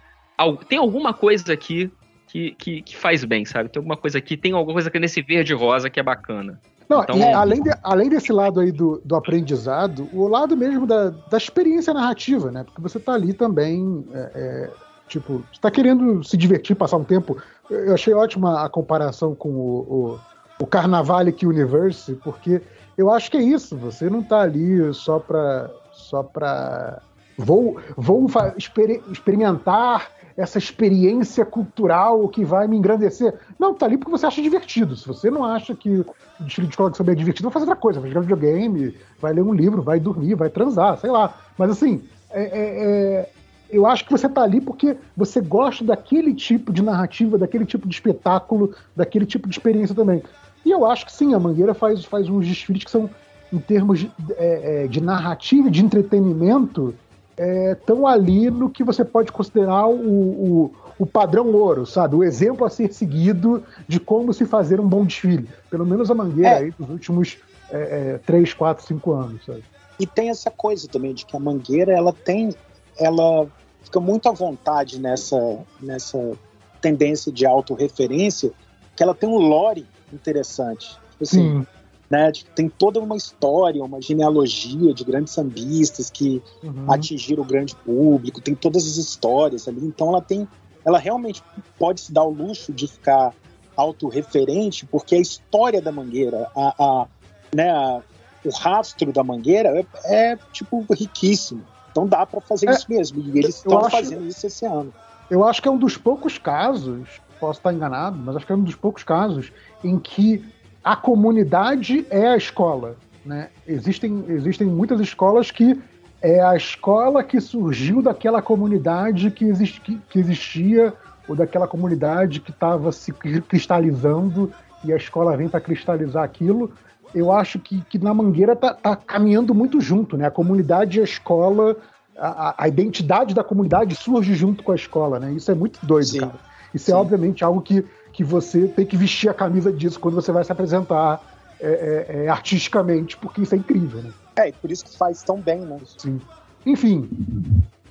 tem 0.68 0.80
alguma 0.80 1.14
coisa 1.14 1.54
aqui 1.54 1.92
que, 2.28 2.52
que, 2.52 2.82
que, 2.82 2.98
faz 2.98 3.24
bem, 3.24 3.46
sabe? 3.46 3.70
Tem 3.70 3.80
alguma 3.80 3.98
coisa 3.98 4.18
aqui, 4.18 4.36
tem 4.36 4.54
alguma 4.54 4.74
coisa 4.74 4.90
aqui 4.90 5.00
nesse 5.00 5.22
verde 5.22 5.54
rosa 5.54 5.90
que 5.90 6.00
é 6.00 6.04
bacana. 6.04 6.60
Não, 6.88 7.04
então, 7.04 7.18
e 7.18 7.24
além, 7.24 7.64
de, 7.64 7.72
além 7.84 8.10
desse 8.10 8.34
lado 8.34 8.60
aí 8.60 8.72
do, 8.72 9.02
do 9.04 9.16
aprendizado, 9.16 10.10
o 10.14 10.28
lado 10.28 10.58
mesmo 10.58 10.86
da, 10.86 11.10
da 11.10 11.38
experiência 11.38 11.94
narrativa, 11.94 12.52
né? 12.52 12.64
Porque 12.64 12.82
você 12.82 13.00
tá 13.00 13.14
ali 13.14 13.34
também, 13.34 14.06
é, 14.14 14.32
é, 14.36 14.72
tipo, 15.08 15.44
você 15.52 15.62
tá 15.62 15.72
querendo 15.72 16.24
se 16.24 16.36
divertir, 16.36 16.76
passar 16.76 16.98
um 16.98 17.04
tempo. 17.04 17.38
Eu 17.70 17.94
achei 17.94 18.14
ótima 18.14 18.66
a 18.66 18.70
comparação 18.70 19.34
com 19.34 19.50
o, 19.50 19.80
o, 19.80 20.20
o 20.64 20.68
Carnavalic 20.68 21.46
Universe, 21.46 22.16
porque 22.24 22.62
eu 22.98 23.12
acho 23.12 23.32
que 23.32 23.38
é 23.38 23.42
isso, 23.42 23.78
você 23.78 24.10
não 24.10 24.22
tá 24.22 24.42
ali 24.42 24.94
só 24.94 25.20
pra. 25.20 25.70
Só 25.94 26.24
pra 26.24 27.02
vou, 27.38 27.80
vou 27.98 28.28
exper 28.58 29.02
experimentar 29.12 30.10
essa 30.36 30.58
experiência 30.58 31.46
cultural 31.46 32.28
que 32.30 32.44
vai 32.44 32.68
me 32.68 32.78
engrandecer. 32.78 33.34
Não, 33.60 33.74
tá 33.74 33.86
ali 33.86 33.98
porque 33.98 34.12
você 34.12 34.26
acha 34.26 34.42
divertido. 34.42 34.96
Se 34.96 35.08
você 35.08 35.30
não 35.30 35.44
acha 35.44 35.76
que 35.76 35.90
o 35.90 36.06
desfile 36.40 36.68
de 36.68 36.74
escola 36.74 36.92
é 37.08 37.16
divertido, 37.16 37.50
vai 37.50 37.54
fazer 37.54 37.66
outra 37.66 37.80
coisa, 37.80 38.00
vai 38.00 38.10
jogar 38.10 38.22
videogame, 38.22 38.96
vai 39.20 39.34
ler 39.34 39.42
um 39.42 39.54
livro, 39.54 39.82
vai 39.82 40.00
dormir, 40.00 40.36
vai 40.36 40.50
transar, 40.50 40.98
sei 40.98 41.10
lá. 41.10 41.34
Mas 41.58 41.72
assim, 41.72 42.02
é, 42.32 42.44
é, 42.44 42.84
é 43.24 43.30
eu 43.72 43.86
acho 43.86 44.04
que 44.04 44.12
você 44.12 44.28
tá 44.28 44.42
ali 44.42 44.60
porque 44.60 44.98
você 45.16 45.40
gosta 45.40 45.84
daquele 45.84 46.34
tipo 46.34 46.74
de 46.74 46.84
narrativa, 46.84 47.38
daquele 47.38 47.66
tipo 47.66 47.88
de 47.88 47.94
espetáculo, 47.94 48.76
daquele 48.96 49.26
tipo 49.26 49.48
de 49.48 49.56
experiência 49.56 49.96
também. 49.96 50.22
E 50.66 50.70
eu 50.70 50.86
acho 50.86 51.06
que 51.06 51.12
sim, 51.12 51.34
a 51.34 51.40
Mangueira 51.40 51.74
faz, 51.74 52.04
faz 52.04 52.30
uns 52.30 52.46
desfiles 52.46 52.84
que 52.84 52.92
são, 52.92 53.10
em 53.52 53.60
termos 53.60 54.00
de, 54.00 54.12
é, 54.38 54.84
é 54.84 54.88
de 54.88 55.02
narrativa 55.02 55.70
e 55.70 55.72
de 55.72 55.84
entretenimento, 55.84 56.94
estão 57.38 58.08
é, 58.08 58.14
ali 58.14 58.50
no 58.50 58.70
que 58.70 58.84
você 58.84 59.04
pode 59.04 59.32
considerar 59.32 59.88
o, 59.88 59.96
o, 59.96 60.72
o, 61.00 61.06
padrão 61.06 61.52
ouro, 61.54 61.86
sabe? 61.86 62.16
O 62.16 62.24
exemplo 62.24 62.66
a 62.66 62.70
ser 62.70 62.94
seguido 62.94 63.64
de 63.88 64.00
como 64.00 64.34
se 64.34 64.46
fazer 64.46 64.80
um 64.80 64.88
bom 64.88 65.06
desfile. 65.06 65.50
Pelo 65.70 65.86
menos 65.86 66.12
a 66.12 66.16
Mangueira 66.16 66.50
é. 66.50 66.58
aí 66.58 66.72
dos 66.78 66.90
últimos 66.90 67.38
é, 67.70 68.20
3, 68.26 68.54
4, 68.54 68.86
5 68.86 69.12
anos, 69.14 69.46
sabe? 69.46 69.64
E 70.00 70.06
tem 70.06 70.30
essa 70.30 70.50
coisa 70.50 70.88
também 70.88 71.14
de 71.14 71.26
que 71.26 71.36
a 71.36 71.40
Mangueira, 71.40 71.94
ela 71.94 72.14
tem... 72.14 72.54
Ela 72.98 73.48
fica 73.84 74.00
muito 74.00 74.30
à 74.30 74.32
vontade 74.32 75.00
nessa, 75.00 75.60
nessa 75.82 76.34
tendência 76.82 77.32
de 77.32 77.46
autorreferência, 77.46 78.52
que 78.96 79.04
ela 79.04 79.14
tem 79.14 79.30
um 79.30 79.38
lore 79.38 79.86
interessante. 80.12 80.90
Tipo 81.12 81.24
assim, 81.24 81.60
Sim. 81.60 81.68
Né, 82.12 82.30
tem 82.54 82.68
toda 82.68 83.00
uma 83.00 83.16
história, 83.16 83.82
uma 83.82 84.02
genealogia 84.02 84.94
de 84.94 85.02
grandes 85.06 85.32
sambistas 85.32 86.10
que 86.10 86.44
uhum. 86.62 86.92
atingiram 86.92 87.42
o 87.42 87.46
grande 87.46 87.74
público, 87.74 88.42
tem 88.42 88.54
todas 88.54 88.86
as 88.86 88.98
histórias 88.98 89.66
ali. 89.66 89.86
Então 89.86 90.10
ela 90.10 90.22
tem, 90.22 90.46
ela 90.84 91.00
realmente 91.00 91.42
pode 91.80 92.02
se 92.02 92.12
dar 92.12 92.26
o 92.26 92.30
luxo 92.30 92.74
de 92.74 92.86
ficar 92.86 93.34
autorreferente, 93.78 94.86
porque 94.86 95.16
a 95.16 95.20
história 95.20 95.82
da 95.82 95.90
Mangueira, 95.90 96.52
a, 96.54 96.76
a 96.78 97.08
né, 97.56 97.72
a, 97.72 98.02
o 98.44 98.50
rastro 98.50 99.14
da 99.14 99.24
Mangueira 99.24 99.70
é, 99.70 99.86
é 100.32 100.38
tipo 100.52 100.86
riquíssimo. 100.94 101.64
Então 101.92 102.08
dá 102.08 102.26
para 102.26 102.42
fazer 102.42 102.70
é, 102.70 102.72
isso 102.72 102.86
mesmo. 102.90 103.22
E 103.22 103.40
eles 103.40 103.56
estão 103.56 103.90
fazendo 103.90 104.26
isso 104.26 104.46
esse 104.48 104.66
ano. 104.66 104.94
Eu 105.30 105.46
acho 105.46 105.62
que 105.62 105.68
é 105.68 105.72
um 105.72 105.78
dos 105.78 105.98
poucos 105.98 106.38
casos, 106.38 107.22
posso 107.40 107.60
estar 107.60 107.74
enganado, 107.74 108.18
mas 108.18 108.36
acho 108.36 108.46
que 108.46 108.52
é 108.52 108.56
um 108.56 108.64
dos 108.64 108.76
poucos 108.76 109.04
casos 109.04 109.52
em 109.84 109.98
que 109.98 110.44
a 110.84 110.96
comunidade 110.96 112.06
é 112.10 112.28
a 112.28 112.38
escola. 112.38 112.96
Né? 113.26 113.50
Existem, 113.68 114.26
existem 114.28 114.68
muitas 114.68 115.00
escolas 115.00 115.52
que 115.52 115.80
é 116.22 116.42
a 116.42 116.56
escola 116.56 117.24
que 117.24 117.40
surgiu 117.40 118.02
daquela 118.02 118.42
comunidade 118.42 119.32
que, 119.32 119.46
exist, 119.46 119.82
que, 119.82 120.00
que 120.10 120.20
existia, 120.20 120.94
ou 121.28 121.36
daquela 121.36 121.68
comunidade 121.68 122.40
que 122.40 122.52
estava 122.52 122.92
se 122.92 123.12
cristalizando, 123.12 124.52
e 124.84 124.92
a 124.92 124.96
escola 124.96 125.38
vem 125.38 125.48
para 125.48 125.62
cristalizar 125.62 126.24
aquilo. 126.24 126.72
Eu 127.14 127.32
acho 127.32 127.60
que, 127.60 127.82
que 127.82 128.00
na 128.00 128.14
Mangueira 128.14 128.56
tá, 128.56 128.74
tá 128.74 128.96
caminhando 128.96 129.54
muito 129.54 129.80
junto, 129.82 130.18
né? 130.18 130.26
A 130.28 130.32
comunidade 130.32 130.98
e 130.98 131.02
a 131.02 131.04
escola, 131.04 131.76
a, 132.18 132.64
a, 132.64 132.68
identidade 132.68 133.36
da 133.36 133.44
comunidade 133.44 133.96
surge 133.96 134.34
junto 134.34 134.64
com 134.64 134.72
a 134.72 134.76
escola, 134.76 135.20
né? 135.20 135.32
Isso 135.34 135.52
é 135.52 135.56
muito 135.56 135.84
doido, 135.86 136.08
Sim. 136.08 136.20
cara. 136.20 136.36
Isso 136.74 136.90
é 136.90 136.94
Sim. 136.94 136.98
é 136.98 137.02
obviamente 137.02 137.44
algo 137.44 137.62
que 137.62 137.86
que 138.12 138.24
você 138.24 138.68
tem 138.68 138.86
que 138.86 138.98
vestir 138.98 139.30
a 139.30 139.34
camisa 139.34 139.72
disso 139.72 140.00
quando 140.00 140.16
você 140.16 140.32
vai 140.32 140.44
se 140.44 140.52
apresentar 140.52 141.22
é, 141.60 141.68
é, 141.68 142.24
é, 142.24 142.30
artisticamente, 142.30 143.16
porque 143.18 143.42
isso 143.42 143.54
é 143.54 143.58
incrível, 143.58 144.02
né? 144.02 144.12
É, 144.38 144.50
e 144.50 144.52
por 144.52 144.72
isso 144.72 144.84
que 144.86 144.98
faz 144.98 145.22
tão 145.24 145.40
bem, 145.40 145.60
né? 145.60 145.78
Sim. 145.98 146.20
Enfim. 146.66 147.10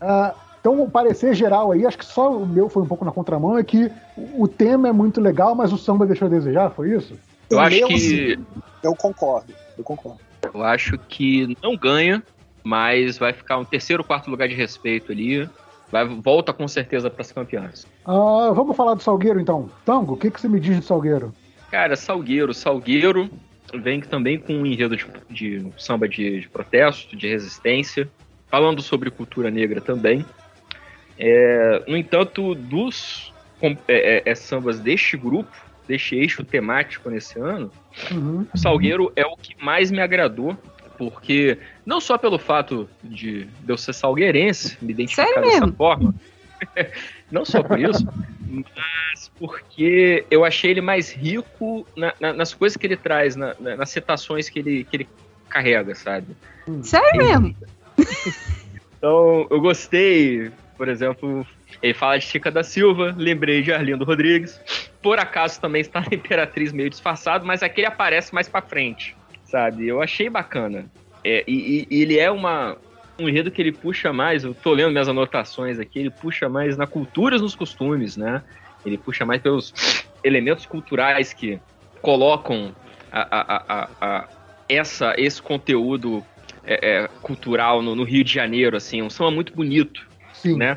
Uh, 0.03 0.35
então, 0.61 0.81
o 0.83 0.91
parecer 0.91 1.35
geral 1.35 1.73
aí, 1.73 1.87
acho 1.87 1.97
que 1.97 2.05
só 2.05 2.37
o 2.37 2.47
meu 2.47 2.69
foi 2.69 2.83
um 2.83 2.87
pouco 2.87 3.05
na 3.05 3.13
contramão, 3.13 3.57
é 3.57 3.65
que 3.65 3.91
o 4.35 4.47
tema 4.47 4.89
é 4.89 4.93
muito 4.93 5.21
legal, 5.21 5.55
mas 5.55 5.73
o 5.73 5.79
samba 5.79 6.07
deixou 6.07 6.27
a 6.27 6.31
desejar, 6.31 6.71
foi 6.71 6.91
isso? 6.91 7.15
Eu 7.49 7.59
o 7.59 7.61
acho 7.61 7.77
meu, 7.77 7.89
que. 7.89 8.39
Eu 8.83 8.95
concordo, 8.95 9.53
eu 9.79 9.85
concordo. 9.85 10.21
Eu 10.53 10.63
acho 10.63 10.99
que 10.99 11.57
não 11.63 11.77
ganha, 11.77 12.23
mas 12.63 13.19
vai 13.19 13.33
ficar 13.33 13.57
um 13.57 13.65
terceiro, 13.65 14.05
quarto 14.05 14.31
lugar 14.31 14.49
de 14.49 14.55
respeito 14.55 15.13
ali. 15.13 15.49
Vai, 15.91 16.07
volta 16.07 16.53
com 16.53 16.69
certeza 16.69 17.11
para 17.11 17.23
as 17.23 17.33
campeãs. 17.33 17.87
Ah, 18.13 18.51
vamos 18.53 18.77
falar 18.77 18.95
do 18.95 19.03
Salgueiro 19.05 19.39
então. 19.41 19.71
Tango, 19.85 20.15
o 20.15 20.17
que, 20.17 20.33
que 20.33 20.41
você 20.41 20.49
me 20.49 20.59
diz 20.59 20.81
de 20.81 20.85
Salgueiro? 20.85 21.33
Cara, 21.71 21.95
Salgueiro. 21.95 22.53
Salgueiro 22.53 23.31
vem 23.73 24.01
também 24.01 24.37
com 24.37 24.53
um 24.53 24.67
enredo 24.67 24.97
de, 24.97 25.07
de 25.31 25.73
samba 25.79 26.09
de, 26.09 26.41
de, 26.41 26.49
protesto, 26.49 27.17
de 27.17 27.29
resistência, 27.29 28.11
falando 28.49 28.83
sobre 28.83 29.13
cultura 29.13 29.49
negra 29.49 29.81
também. 29.81 30.27
É, 31.17 31.85
no 31.87 31.97
entanto, 31.97 32.53
dos 32.57 33.33
é, 33.63 33.69
é, 33.87 34.23
é, 34.25 34.35
sambas 34.35 34.81
deste 34.81 35.17
grupo, 35.17 35.57
deste 35.87 36.17
eixo 36.17 36.43
temático 36.43 37.09
nesse 37.11 37.39
ano, 37.39 37.71
uhum. 38.11 38.45
o 38.53 38.59
Salgueiro 38.59 39.13
é 39.15 39.25
o 39.25 39.37
que 39.37 39.55
mais 39.63 39.93
me 39.93 40.01
agradou 40.01 40.59
porque 40.99 41.57
não 41.87 42.01
só 42.01 42.19
pelo 42.19 42.39
fato 42.39 42.89
de, 43.03 43.47
eu 43.67 43.79
ser 43.79 43.95
salgueirense, 43.95 44.77
me 44.83 44.93
identificar 44.93 45.29
Sério 45.29 45.43
dessa 45.43 45.61
mesmo? 45.61 45.77
forma, 45.77 46.15
não 47.31 47.45
só 47.45 47.63
por 47.63 47.79
isso, 47.79 48.05
mas 48.49 49.31
porque 49.39 50.25
eu 50.31 50.45
achei 50.45 50.71
ele 50.71 50.81
mais 50.81 51.13
rico 51.13 51.87
na, 51.97 52.15
na, 52.21 52.33
nas 52.33 52.53
coisas 52.55 52.77
que 52.77 52.87
ele 52.87 52.97
traz, 52.97 53.37
na, 53.37 53.55
nas 53.59 53.91
citações 53.91 54.49
que 54.49 54.59
ele, 54.59 54.85
que 54.85 54.97
ele 54.97 55.09
carrega, 55.49 55.95
sabe? 55.95 56.37
Sério 56.83 57.17
mesmo? 57.17 57.57
então, 58.99 59.47
eu 59.51 59.61
gostei, 59.61 60.51
por 60.77 60.89
exemplo, 60.89 61.47
ele 61.83 61.95
fala 61.95 62.19
de 62.19 62.27
Chica 62.27 62.51
da 62.51 62.63
Silva, 62.63 63.15
lembrei 63.17 63.63
de 63.63 63.73
Arlindo 63.73 64.05
Rodrigues. 64.05 64.61
Por 65.03 65.19
acaso 65.19 65.61
também 65.61 65.81
está 65.81 66.01
na 66.01 66.09
Imperatriz 66.13 66.73
meio 66.73 66.91
disfarçado, 66.91 67.47
mas 67.47 67.63
aquele 67.63 67.87
aparece 67.87 68.35
mais 68.35 68.49
para 68.49 68.63
frente 68.63 69.17
sabe? 69.51 69.89
Eu 69.89 70.01
achei 70.01 70.31
bacana. 70.31 70.87
É, 71.25 71.45
e, 71.47 71.87
e, 71.91 72.03
ele 72.03 72.19
é 72.19 72.31
uma, 72.31 72.79
um 73.21 73.29
enredo 73.29 73.51
que 73.51 73.61
ele 73.61 73.73
puxa 73.73 74.13
mais, 74.13 74.45
eu 74.45 74.55
tô 74.55 74.73
lendo 74.73 74.91
minhas 74.91 75.09
anotações 75.09 75.79
aqui, 75.79 75.99
ele 75.99 76.11
puxa 76.11 76.49
mais 76.49 76.77
na 76.77 76.87
cultura 76.87 77.37
e 77.37 77.41
nos 77.41 77.55
costumes, 77.55 78.17
né? 78.17 78.43
Ele 78.85 78.97
puxa 78.97 79.25
mais 79.25 79.41
pelos 79.43 79.75
elementos 80.25 80.67
culturais 80.67 81.33
que 81.33 81.61
colocam 82.01 82.75
a, 83.13 83.21
a, 83.21 83.89
a, 84.01 84.29
essa, 84.69 85.15
esse 85.19 85.41
conteúdo 85.41 86.25
é, 86.65 87.03
é, 87.03 87.09
cultural 87.23 87.83
no, 87.83 87.95
no, 87.95 88.05
Rio 88.05 88.25
de 88.25 88.33
Janeiro, 88.33 88.77
assim, 88.77 89.03
um 89.03 89.11
samba 89.11 89.31
muito 89.31 89.55
bonito, 89.55 90.07
Sim. 90.33 90.57
né? 90.57 90.77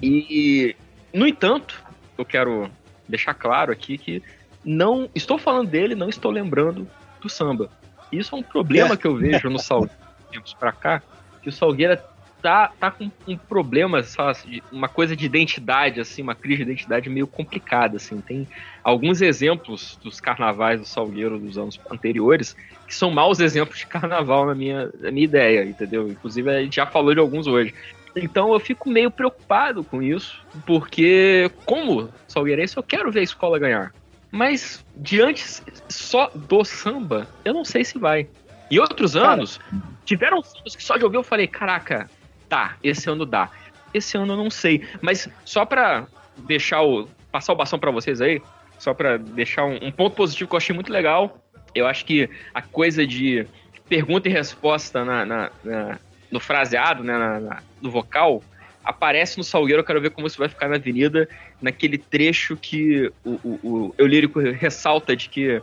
E, 0.00 0.76
no 1.12 1.26
entanto, 1.26 1.82
eu 2.16 2.24
quero 2.24 2.70
deixar 3.08 3.34
claro 3.34 3.72
aqui 3.72 3.98
que 3.98 4.22
não 4.64 5.08
estou 5.14 5.38
falando 5.38 5.68
dele, 5.68 5.94
não 5.94 6.08
estou 6.08 6.30
lembrando 6.30 6.88
do 7.20 7.28
samba. 7.28 7.70
Isso 8.10 8.34
é 8.34 8.38
um 8.38 8.42
problema 8.42 8.94
é. 8.94 8.96
que 8.96 9.06
eu 9.06 9.16
vejo 9.16 9.48
no 9.48 9.58
Salgueiro 9.58 10.02
tempos 10.32 10.54
pra 10.54 10.72
cá, 10.72 11.02
que 11.42 11.48
o 11.48 11.52
Salgueira 11.52 12.02
tá, 12.42 12.72
tá 12.78 12.90
com 12.90 13.10
um 13.26 13.36
problema, 13.36 14.02
sabe, 14.02 14.62
uma 14.70 14.88
coisa 14.88 15.14
de 15.14 15.24
identidade, 15.24 16.00
assim, 16.00 16.22
uma 16.22 16.34
crise 16.34 16.64
de 16.64 16.72
identidade 16.72 17.08
meio 17.08 17.26
complicada, 17.26 17.96
assim. 17.96 18.20
Tem 18.20 18.48
alguns 18.82 19.22
exemplos 19.22 19.98
dos 20.02 20.20
carnavais 20.20 20.80
do 20.80 20.86
Salgueiro 20.86 21.38
dos 21.38 21.56
anos 21.56 21.80
anteriores 21.90 22.56
que 22.86 22.94
são 22.94 23.10
maus 23.10 23.38
exemplos 23.40 23.78
de 23.78 23.86
carnaval 23.86 24.44
na 24.44 24.54
minha, 24.54 24.90
na 25.00 25.10
minha 25.10 25.24
ideia, 25.24 25.64
entendeu? 25.64 26.08
Inclusive 26.08 26.50
a 26.50 26.62
gente 26.62 26.76
já 26.76 26.86
falou 26.86 27.14
de 27.14 27.20
alguns 27.20 27.46
hoje. 27.46 27.72
Então 28.14 28.52
eu 28.52 28.60
fico 28.60 28.90
meio 28.90 29.10
preocupado 29.10 29.82
com 29.82 30.02
isso, 30.02 30.38
porque 30.66 31.50
como 31.64 32.10
salgueirense 32.28 32.76
eu 32.76 32.82
quero 32.82 33.10
ver 33.10 33.20
a 33.20 33.24
escola 33.24 33.58
ganhar. 33.58 33.94
Mas 34.30 34.84
diante 34.96 35.44
só 35.88 36.30
do 36.34 36.64
samba, 36.64 37.26
eu 37.44 37.54
não 37.54 37.64
sei 37.64 37.84
se 37.84 37.98
vai. 37.98 38.26
E 38.72 38.80
outros 38.80 39.14
anos, 39.14 39.58
Cara. 39.58 39.82
tiveram 40.02 40.42
sambas 40.42 40.74
que 40.74 40.82
só 40.82 40.96
de 40.96 41.04
ouvir 41.04 41.18
eu 41.18 41.22
falei, 41.22 41.46
caraca, 41.46 42.08
tá, 42.48 42.78
esse 42.82 43.10
ano 43.10 43.26
dá. 43.26 43.50
Esse 43.92 44.16
ano 44.16 44.32
eu 44.32 44.36
não 44.38 44.48
sei. 44.48 44.88
Mas 45.02 45.28
só 45.44 45.66
pra 45.66 46.06
deixar 46.38 46.80
o. 46.80 47.06
passar 47.30 47.52
o 47.52 47.56
bastão 47.56 47.78
para 47.78 47.90
vocês 47.90 48.22
aí, 48.22 48.40
só 48.78 48.94
para 48.94 49.18
deixar 49.18 49.66
um, 49.66 49.78
um, 49.82 49.92
ponto 49.92 50.16
positivo 50.16 50.48
que 50.48 50.54
eu 50.54 50.56
achei 50.56 50.74
muito 50.74 50.90
legal. 50.90 51.38
Eu 51.74 51.86
acho 51.86 52.06
que 52.06 52.30
a 52.54 52.62
coisa 52.62 53.06
de 53.06 53.46
pergunta 53.90 54.26
e 54.30 54.32
resposta 54.32 55.04
na, 55.04 55.26
na, 55.26 55.50
na 55.62 55.98
no 56.30 56.40
fraseado, 56.40 57.04
né, 57.04 57.12
na, 57.12 57.62
no 57.82 57.90
vocal, 57.90 58.42
aparece 58.82 59.36
no 59.36 59.44
Salgueiro, 59.44 59.80
eu 59.82 59.84
quero 59.84 60.00
ver 60.00 60.12
como 60.12 60.26
isso 60.26 60.38
vai 60.38 60.48
ficar 60.48 60.66
na 60.66 60.76
Avenida, 60.76 61.28
naquele 61.60 61.98
trecho 61.98 62.56
que 62.56 63.12
o, 63.22 63.32
o, 63.44 63.60
o 63.62 63.94
Eu 63.98 64.06
Lírico 64.06 64.40
ressalta 64.40 65.14
de 65.14 65.28
que 65.28 65.60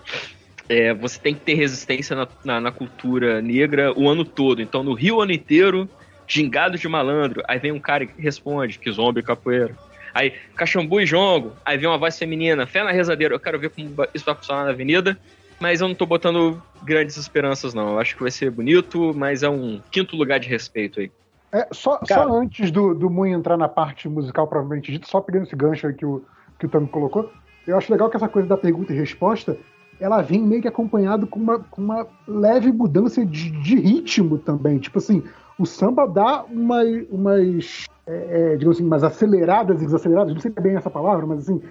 é, 0.69 0.93
você 0.93 1.19
tem 1.19 1.33
que 1.33 1.41
ter 1.41 1.55
resistência 1.55 2.15
na, 2.15 2.27
na, 2.45 2.61
na, 2.61 2.71
cultura 2.71 3.41
negra 3.41 3.91
o 3.97 4.07
ano 4.07 4.23
todo. 4.23 4.61
Então, 4.61 4.83
no 4.83 4.93
Rio 4.93 5.17
o 5.17 5.21
ano 5.21 5.31
inteiro, 5.31 5.89
gingado 6.27 6.77
de 6.77 6.87
malandro. 6.87 7.43
Aí 7.47 7.57
vem 7.57 7.71
um 7.71 7.79
cara 7.79 8.05
que 8.05 8.21
responde, 8.21 8.77
que 8.77 8.91
zombi 8.91 9.23
capoeira. 9.23 9.75
Aí, 10.13 10.33
cachambu 10.55 11.01
e 11.01 11.05
jongo. 11.07 11.53
Aí 11.65 11.75
vem 11.77 11.89
uma 11.89 11.97
voz 11.97 12.17
feminina, 12.17 12.67
fé 12.67 12.83
na 12.83 12.91
rezadeira. 12.91 13.33
Eu 13.33 13.39
quero 13.39 13.59
ver 13.59 13.71
como 13.71 13.89
isso 14.13 14.25
vai 14.25 14.35
funcionar 14.35 14.65
na 14.65 14.71
avenida. 14.71 15.17
Mas 15.59 15.81
eu 15.81 15.87
não 15.87 15.95
tô 15.95 16.05
botando 16.05 16.61
grandes 16.83 17.17
esperanças, 17.17 17.73
não. 17.73 17.93
Eu 17.93 17.99
acho 17.99 18.15
que 18.15 18.21
vai 18.21 18.31
ser 18.31 18.51
bonito, 18.51 19.13
mas 19.13 19.43
é 19.43 19.49
um 19.49 19.81
quinto 19.91 20.15
lugar 20.15 20.39
de 20.39 20.47
respeito 20.47 20.99
aí. 20.99 21.11
É, 21.51 21.67
só, 21.71 21.97
Cara, 21.97 22.29
só 22.29 22.33
antes 22.37 22.69
do, 22.69 22.93
do 22.93 23.09
Moon 23.09 23.25
entrar 23.25 23.57
na 23.57 23.67
parte 23.67 24.07
musical 24.07 24.47
provavelmente 24.47 24.91
dito, 24.91 25.09
só 25.09 25.19
pegando 25.19 25.47
esse 25.47 25.55
gancho 25.55 25.87
aí 25.87 25.93
que 25.93 26.05
o, 26.05 26.23
que 26.59 26.67
o 26.67 26.69
Tami 26.69 26.87
colocou, 26.87 27.31
eu 27.67 27.75
acho 27.75 27.91
legal 27.91 28.07
que 28.07 28.15
essa 28.15 28.29
coisa 28.29 28.47
da 28.47 28.55
pergunta 28.55 28.93
e 28.93 28.95
resposta 28.95 29.57
ela 29.99 30.21
vem 30.21 30.41
meio 30.41 30.61
que 30.61 30.67
acompanhado 30.67 31.27
com 31.27 31.39
uma, 31.39 31.59
com 31.59 31.81
uma 31.81 32.07
leve 32.27 32.71
mudança 32.71 33.25
de, 33.25 33.51
de 33.51 33.75
ritmo 33.75 34.37
também. 34.37 34.77
Tipo 34.77 34.99
assim, 34.99 35.23
o 35.57 35.65
samba 35.65 36.07
dá 36.07 36.43
uma, 36.43 36.81
umas 37.11 37.85
é, 38.09 38.53
é, 38.53 38.55
digamos 38.55 38.77
assim, 38.77 38.87
mais 38.87 39.03
aceleradas 39.03 39.81
e 39.81 39.85
desaceleradas, 39.85 40.33
não 40.33 40.41
sei 40.41 40.51
bem 40.51 40.75
essa 40.75 40.89
palavra, 40.89 41.27
mas 41.27 41.39
assim, 41.39 41.61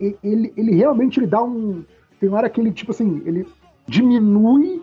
ele, 0.00 0.52
ele 0.56 0.74
realmente 0.74 1.20
ele 1.20 1.26
dá 1.26 1.42
um. 1.42 1.84
Tem 2.18 2.28
uma 2.28 2.38
hora 2.38 2.48
que 2.48 2.58
ele, 2.58 2.72
tipo 2.72 2.90
assim, 2.90 3.22
ele 3.26 3.46
diminui 3.86 4.80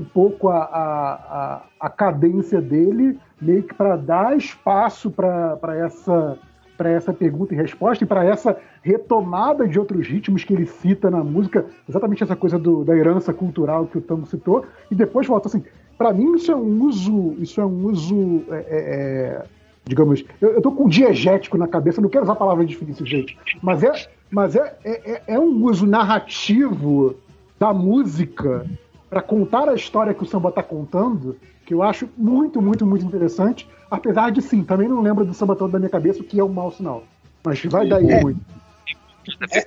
um 0.00 0.04
pouco 0.04 0.48
a, 0.48 0.62
a, 0.62 1.62
a, 1.78 1.90
cadência 1.90 2.60
dele, 2.60 3.18
meio 3.40 3.64
que 3.64 3.74
para 3.74 3.96
dar 3.96 4.36
espaço 4.36 5.10
para 5.10 5.76
essa 5.76 6.38
para 6.78 6.90
essa 6.90 7.12
pergunta 7.12 7.52
e 7.52 7.56
resposta 7.56 8.04
e 8.04 8.06
para 8.06 8.24
essa 8.24 8.56
retomada 8.82 9.66
de 9.66 9.80
outros 9.80 10.06
ritmos 10.06 10.44
que 10.44 10.54
ele 10.54 10.64
cita 10.64 11.10
na 11.10 11.24
música, 11.24 11.66
exatamente 11.88 12.22
essa 12.22 12.36
coisa 12.36 12.56
do, 12.56 12.84
da 12.84 12.96
herança 12.96 13.34
cultural 13.34 13.86
que 13.86 13.98
o 13.98 14.00
Tango 14.00 14.26
citou, 14.26 14.64
e 14.88 14.94
depois 14.94 15.26
volta 15.26 15.48
assim. 15.48 15.64
Para 15.98 16.12
mim 16.12 16.36
isso 16.36 16.52
é 16.52 16.56
um 16.56 16.84
uso, 16.84 17.34
isso 17.40 17.60
é 17.60 17.66
um 17.66 17.86
uso, 17.86 18.44
é, 18.50 18.54
é, 18.54 18.62
é, 18.68 19.44
digamos, 19.84 20.24
eu, 20.40 20.50
eu 20.50 20.62
tô 20.62 20.70
com 20.70 20.88
diegético 20.88 21.58
na 21.58 21.66
cabeça, 21.66 22.00
não 22.00 22.08
quero 22.08 22.22
usar 22.22 22.34
a 22.34 22.36
palavra 22.36 22.64
difícil, 22.64 23.04
gente, 23.04 23.36
mas 23.60 23.82
é, 23.82 23.92
mas 24.30 24.54
é, 24.54 24.76
é, 24.84 25.12
é, 25.12 25.22
é 25.26 25.38
um 25.38 25.64
uso 25.64 25.84
narrativo 25.84 27.16
da 27.58 27.74
música 27.74 28.64
para 29.10 29.20
contar 29.20 29.68
a 29.68 29.74
história 29.74 30.14
que 30.14 30.22
o 30.22 30.26
samba 30.26 30.50
está 30.50 30.62
contando, 30.62 31.36
que 31.66 31.74
eu 31.74 31.82
acho 31.82 32.08
muito, 32.16 32.62
muito, 32.62 32.86
muito 32.86 33.04
interessante. 33.04 33.68
Apesar 33.90 34.30
de 34.30 34.42
sim, 34.42 34.62
também 34.62 34.88
não 34.88 35.00
lembro 35.00 35.24
do 35.24 35.32
samba 35.32 35.56
todo 35.56 35.72
da 35.72 35.78
minha 35.78 35.90
cabeça, 35.90 36.20
o 36.20 36.24
que 36.24 36.38
é 36.38 36.44
um 36.44 36.48
mau 36.48 36.70
sinal. 36.70 37.04
Mas 37.44 37.62
vai 37.64 37.88
daí 37.88 38.10
é. 38.10 38.20
muito. 38.20 38.40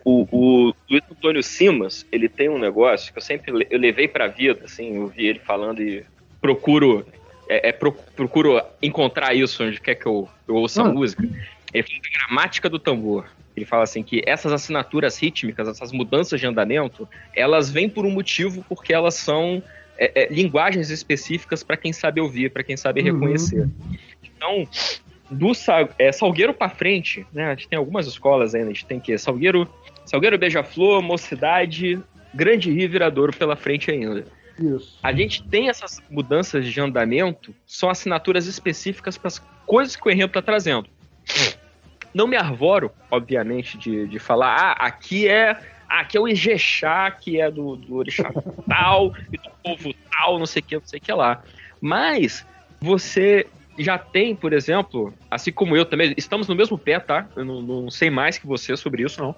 O, 0.04 0.28
o 0.32 0.74
Luiz 0.90 1.04
Antônio 1.12 1.44
Simas, 1.44 2.06
ele 2.12 2.28
tem 2.28 2.50
um 2.50 2.58
negócio 2.58 3.12
que 3.12 3.18
eu 3.20 3.22
sempre 3.22 3.68
eu 3.70 3.80
levei 3.80 4.08
pra 4.08 4.28
vida, 4.28 4.66
assim, 4.66 4.96
eu 4.96 5.08
vi 5.08 5.28
ele 5.28 5.40
falando 5.40 5.82
e 5.82 6.04
procuro 6.40 7.06
é, 7.48 7.70
é 7.70 7.72
procuro 7.72 8.62
encontrar 8.82 9.36
isso 9.36 9.64
onde 9.64 9.80
quer 9.80 9.96
que 9.96 10.06
eu, 10.06 10.28
eu 10.48 10.56
ouça 10.56 10.82
ah. 10.82 10.88
a 10.88 10.92
música. 10.92 11.24
Ele 11.74 11.84
fala 11.84 12.00
da 12.02 12.10
gramática 12.20 12.70
do 12.70 12.80
tambor. 12.80 13.26
Ele 13.56 13.66
fala 13.66 13.84
assim 13.84 14.02
que 14.02 14.24
essas 14.26 14.52
assinaturas 14.52 15.18
rítmicas, 15.18 15.68
essas 15.68 15.92
mudanças 15.92 16.40
de 16.40 16.48
andamento, 16.48 17.08
elas 17.36 17.70
vêm 17.70 17.90
por 17.90 18.06
um 18.06 18.12
motivo 18.12 18.66
porque 18.68 18.94
elas 18.94 19.16
são 19.16 19.62
é, 19.98 20.24
é, 20.24 20.34
linguagens 20.34 20.90
específicas 20.90 21.62
para 21.62 21.78
quem 21.78 21.92
sabe 21.92 22.22
ouvir, 22.22 22.52
para 22.52 22.64
quem 22.64 22.78
sabe 22.78 23.02
uhum. 23.02 23.14
reconhecer. 23.14 23.70
Então, 24.42 24.68
do 25.30 25.52
é, 26.00 26.12
Salgueiro 26.12 26.54
para 26.54 26.70
frente, 26.70 27.26
né? 27.32 27.46
A 27.46 27.50
gente 27.52 27.68
tem 27.68 27.78
algumas 27.78 28.08
escolas 28.08 28.56
ainda, 28.56 28.72
a 28.72 28.74
gente 28.74 28.86
tem 28.86 29.00
que 29.00 29.16
Salgueiro, 29.18 29.70
Salgueiro 30.04 30.38
Beija-Flor, 30.38 31.02
Mocidade, 31.02 32.00
Grande 32.34 32.72
Rio 32.72 32.84
e 32.84 32.88
Viradouro 32.88 33.32
pela 33.32 33.56
frente 33.56 33.92
ainda. 33.92 34.26
Isso. 34.60 34.98
A 35.02 35.14
gente 35.14 35.44
tem 35.44 35.70
essas 35.70 36.02
mudanças 36.10 36.66
de 36.66 36.82
andamento, 36.82 37.54
são 37.66 37.90
assinaturas 37.90 38.48
específicas 38.48 39.18
para 39.18 39.28
as 39.28 39.40
coisas 39.66 39.96
que 39.96 40.08
o 40.08 40.12
enredo 40.12 40.28
está 40.28 40.42
trazendo. 40.42 40.90
Não 42.14 42.28
me 42.28 42.36
arvoro, 42.36 42.92
obviamente, 43.10 43.78
de, 43.78 44.08
de 44.08 44.20
falar, 44.20 44.56
ah, 44.56 44.72
aqui 44.86 45.28
é 45.28 45.58
aqui 45.88 46.18
é 46.18 46.20
o 46.20 46.28
Ijexá, 46.28 47.12
que 47.12 47.40
é 47.40 47.52
do, 47.52 47.76
do 47.76 47.96
orixá 47.96 48.32
tal, 48.68 49.14
e 49.32 49.38
do 49.38 49.50
povo 49.64 49.94
tal, 50.10 50.40
não 50.40 50.46
sei 50.46 50.62
o 50.62 50.64
que, 50.64 50.76
não 50.76 50.86
sei 50.86 51.00
o 51.00 51.02
que 51.02 51.12
lá. 51.12 51.44
Mas 51.82 52.46
você 52.80 53.46
já 53.78 53.98
tem, 53.98 54.36
por 54.36 54.54
exemplo, 54.54 55.14
assim 55.30 55.52
como 55.52 55.76
eu 55.76 55.86
também, 55.86 56.14
estamos 56.18 56.48
no 56.48 56.56
mesmo 56.56 56.78
pé, 56.78 57.00
tá? 57.00 57.28
Eu 57.36 57.46
não, 57.46 57.62
não 57.62 57.90
sei 57.90 58.10
mais 58.10 58.38
que 58.38 58.46
você 58.46 58.76
sobre 58.76 59.04
isso, 59.04 59.22
não. 59.22 59.36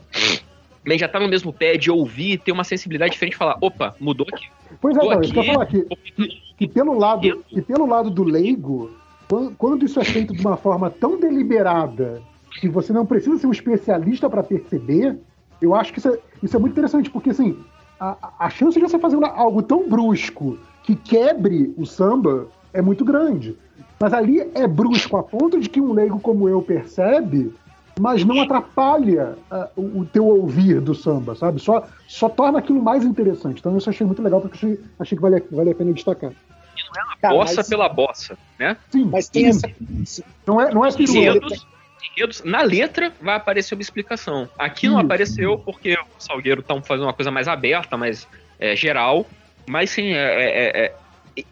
Mas 0.85 0.99
já 0.99 1.07
tá 1.07 1.19
no 1.19 1.27
mesmo 1.27 1.53
pé 1.53 1.77
de 1.77 1.89
ouvir, 1.89 2.39
ter 2.39 2.51
uma 2.51 2.63
sensibilidade 2.63 3.13
diferente 3.13 3.37
falar, 3.37 3.57
opa, 3.61 3.95
mudou 3.99 4.27
aqui. 4.31 4.47
Pois 4.81 4.97
é, 4.97 4.99
não, 4.99 5.11
aqui, 5.11 5.37
eu 5.37 5.43
falar 5.43 5.63
aqui, 5.63 5.85
que, 6.15 6.27
que, 6.57 6.67
pelo 6.67 6.97
lado, 6.97 7.43
que 7.47 7.61
pelo 7.61 7.85
lado 7.85 8.09
do 8.09 8.23
leigo, 8.23 8.91
quando, 9.29 9.55
quando 9.55 9.85
isso 9.85 9.99
é 9.99 10.03
feito 10.03 10.33
de 10.33 10.41
uma 10.41 10.57
forma 10.57 10.89
tão 10.89 11.19
deliberada 11.19 12.21
que 12.59 12.67
você 12.67 12.91
não 12.91 13.05
precisa 13.05 13.37
ser 13.37 13.47
um 13.47 13.51
especialista 13.51 14.29
para 14.29 14.43
perceber, 14.43 15.17
eu 15.61 15.73
acho 15.73 15.93
que 15.93 15.99
isso 15.99 16.09
é, 16.09 16.19
isso 16.41 16.55
é 16.55 16.59
muito 16.59 16.73
interessante, 16.73 17.09
porque 17.09 17.29
assim, 17.29 17.57
a, 17.99 18.33
a 18.39 18.49
chance 18.49 18.77
de 18.77 18.85
você 18.85 18.99
fazer 18.99 19.17
algo 19.23 19.61
tão 19.61 19.87
brusco 19.87 20.59
que 20.83 20.95
quebre 20.95 21.73
o 21.77 21.85
samba 21.85 22.47
é 22.73 22.81
muito 22.81 23.05
grande. 23.05 23.57
Mas 24.03 24.13
ali 24.13 24.41
é 24.53 24.67
brusco 24.67 25.15
a 25.15 25.23
ponto 25.23 25.57
de 25.61 25.69
que 25.69 25.79
um 25.79 25.93
leigo 25.93 26.19
como 26.19 26.49
eu 26.49 26.61
percebe, 26.61 27.53
mas 27.97 28.25
não 28.25 28.41
atrapalha 28.41 29.37
uh, 29.49 29.81
o, 29.81 30.01
o, 30.01 30.05
teu 30.05 30.27
ouvir 30.27 30.81
do 30.81 30.93
samba, 30.93 31.35
sabe? 31.35 31.61
Só, 31.61 31.87
só 32.05 32.27
torna 32.27 32.59
aquilo 32.59 32.83
mais 32.83 33.05
interessante. 33.05 33.59
Então 33.59 33.77
isso 33.77 33.87
eu 33.87 33.93
achei 33.93 34.05
muito 34.05 34.21
legal, 34.21 34.41
porque 34.41 34.57
achei, 34.57 34.79
achei 34.99 35.15
que 35.17 35.21
vale, 35.21 35.41
vale 35.49 35.71
a 35.71 35.75
pena 35.75 35.93
destacar. 35.93 36.31
E 36.31 36.83
não 36.83 37.01
é 37.01 37.29
uma 37.29 37.37
bossa 37.37 37.55
mas... 37.55 37.69
pela 37.69 37.87
bossa, 37.87 38.37
né? 38.59 38.75
Sim, 38.91 39.05
mas 39.05 39.29
tem 39.29 39.53
sim. 39.53 39.67
essa. 39.67 40.25
Não 40.45 40.59
é, 40.59 40.73
não 40.73 40.85
é 40.85 40.89
enredos, 40.89 41.65
enredos, 42.13 42.43
na 42.43 42.61
letra 42.61 43.13
vai 43.21 43.37
aparecer 43.37 43.73
uma 43.73 43.81
explicação. 43.83 44.49
Aqui 44.59 44.89
não 44.89 44.99
apareceu 44.99 45.57
porque 45.59 45.93
o 45.93 46.05
Salgueiro 46.21 46.61
tá 46.61 46.75
fazendo 46.81 47.05
uma 47.05 47.13
coisa 47.13 47.31
mais 47.31 47.47
aberta, 47.47 47.95
mais 47.95 48.27
é, 48.59 48.75
geral. 48.75 49.25
Mas 49.65 49.91
sim, 49.91 50.11
é, 50.11 50.87
é, 50.87 50.95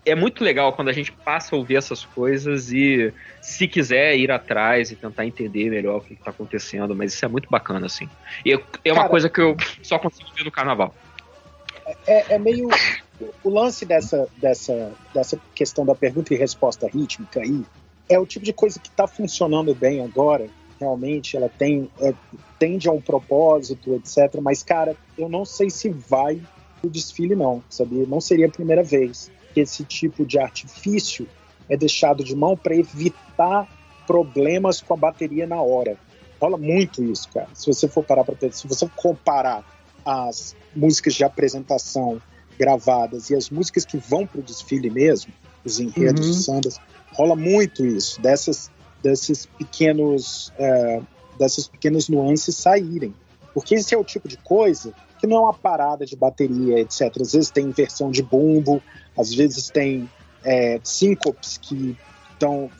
é 0.06 0.16
muito 0.16 0.43
legal 0.43 0.74
quando 0.74 0.90
a 0.90 0.93
gente 0.93 1.11
passa 1.11 1.56
a 1.56 1.58
ouvir 1.58 1.76
essas 1.76 2.06
coisas 2.06 2.72
e, 2.72 3.11
se 3.42 3.68
quiser, 3.68 4.16
ir 4.16 4.32
atrás 4.32 4.92
e 4.92 4.95
tentar 4.95 5.26
entender 5.26 5.69
melhor 5.69 5.98
o 5.98 6.01
que 6.01 6.14
está 6.14 6.30
acontecendo. 6.30 6.95
Mas 6.95 7.14
isso 7.14 7.26
é 7.26 7.27
muito 7.27 7.50
bacana, 7.50 7.88
assim. 7.88 8.08
E 8.45 8.51
é 8.51 8.92
uma 8.92 9.01
Cara, 9.01 9.10
coisa 9.10 9.30
que 9.30 9.42
eu 9.42 9.58
só 9.82 9.98
consigo 9.98 10.30
ver 10.35 10.43
no 10.43 10.51
carnaval. 10.51 10.93
É, 12.06 12.35
é, 12.35 12.40
meio. 12.40 12.69
O 13.43 13.50
lance 13.50 13.85
dessa, 13.85 14.27
dessa, 14.38 14.93
dessa 15.14 15.40
questão 15.53 15.85
da 15.85 15.95
pergunta 15.95 16.34
e 16.34 16.38
resposta 16.38 16.88
rítmica 16.88 17.40
aí 17.40 17.64
é 18.10 18.19
o 18.19 18.26
tipo 18.26 18.43
de 18.43 18.53
coisa 18.53 18.80
que 18.80 18.90
está 18.90 19.08
funcionando 19.08 19.74
bem 19.74 20.03
agora. 20.03 20.48
Realmente, 20.80 21.38
ela 21.38 21.50
tem 21.50 21.90
é, 22.01 22.14
tende 22.58 22.88
a 22.88 22.92
um 22.92 23.01
propósito, 23.01 23.95
etc. 23.95 24.40
Mas, 24.42 24.64
cara, 24.64 24.95
eu 25.18 25.30
não 25.30 25.45
sei 25.45 25.69
se 25.69 25.90
vai 25.90 26.42
o 26.84 26.90
desfile, 26.90 27.35
não, 27.35 27.64
sabia? 27.69 28.06
Não 28.08 28.19
seria 28.19 28.48
a 28.48 28.51
primeira 28.51 28.84
vez 28.84 29.32
que 29.53 29.59
esse 29.59 29.83
tipo 29.83 30.25
de 30.25 30.39
artifício 30.39 31.27
é 31.69 31.77
deixado 31.77 32.23
de 32.23 32.35
mão 32.35 32.57
para 32.57 32.75
evitar 32.75 33.67
problemas 34.05 34.81
com 34.81 34.93
a 34.93 34.97
bateria 34.97 35.47
na 35.47 35.61
hora. 35.61 35.97
Rola 36.41 36.57
muito 36.57 37.03
isso, 37.03 37.30
cara. 37.30 37.47
Se 37.53 37.67
você 37.67 37.88
for 37.88 38.03
parar 38.03 38.23
para 38.23 38.51
se 38.51 38.67
você 38.67 38.89
comparar 38.95 39.63
as 40.03 40.55
músicas 40.75 41.13
de 41.13 41.23
apresentação 41.23 42.21
gravadas 42.57 43.30
e 43.30 43.35
as 43.35 43.49
músicas 43.49 43.85
que 43.85 43.97
vão 43.97 44.25
para 44.25 44.39
o 44.39 44.43
desfile 44.43 44.89
mesmo, 44.89 45.31
os 45.63 45.80
enredos 45.80 46.27
uhum. 46.27 46.33
sambas, 46.33 46.80
rola 47.13 47.35
muito 47.35 47.85
isso, 47.85 48.19
dessas, 48.21 48.71
desses 49.01 49.45
pequenos, 49.45 50.51
é, 50.57 51.01
dessas 51.38 51.67
pequenas 51.67 52.09
nuances 52.09 52.55
saírem. 52.55 53.13
Porque 53.53 53.75
esse 53.75 53.93
é 53.93 53.97
o 53.97 54.03
tipo 54.03 54.27
de 54.27 54.38
coisa 54.38 54.93
que 55.22 55.27
não 55.27 55.38
é 55.38 55.40
uma 55.41 55.53
parada 55.53 56.03
de 56.03 56.16
bateria, 56.16 56.80
etc. 56.80 57.16
Às 57.22 57.33
vezes 57.33 57.51
tem 57.51 57.66
inversão 57.66 58.09
de 58.09 58.24
bumbo, 58.24 58.82
às 59.16 59.32
vezes 59.32 59.69
tem 59.69 60.09
é, 60.43 60.80
síncopes 60.83 61.59
que 61.59 61.95
estão. 62.33 62.72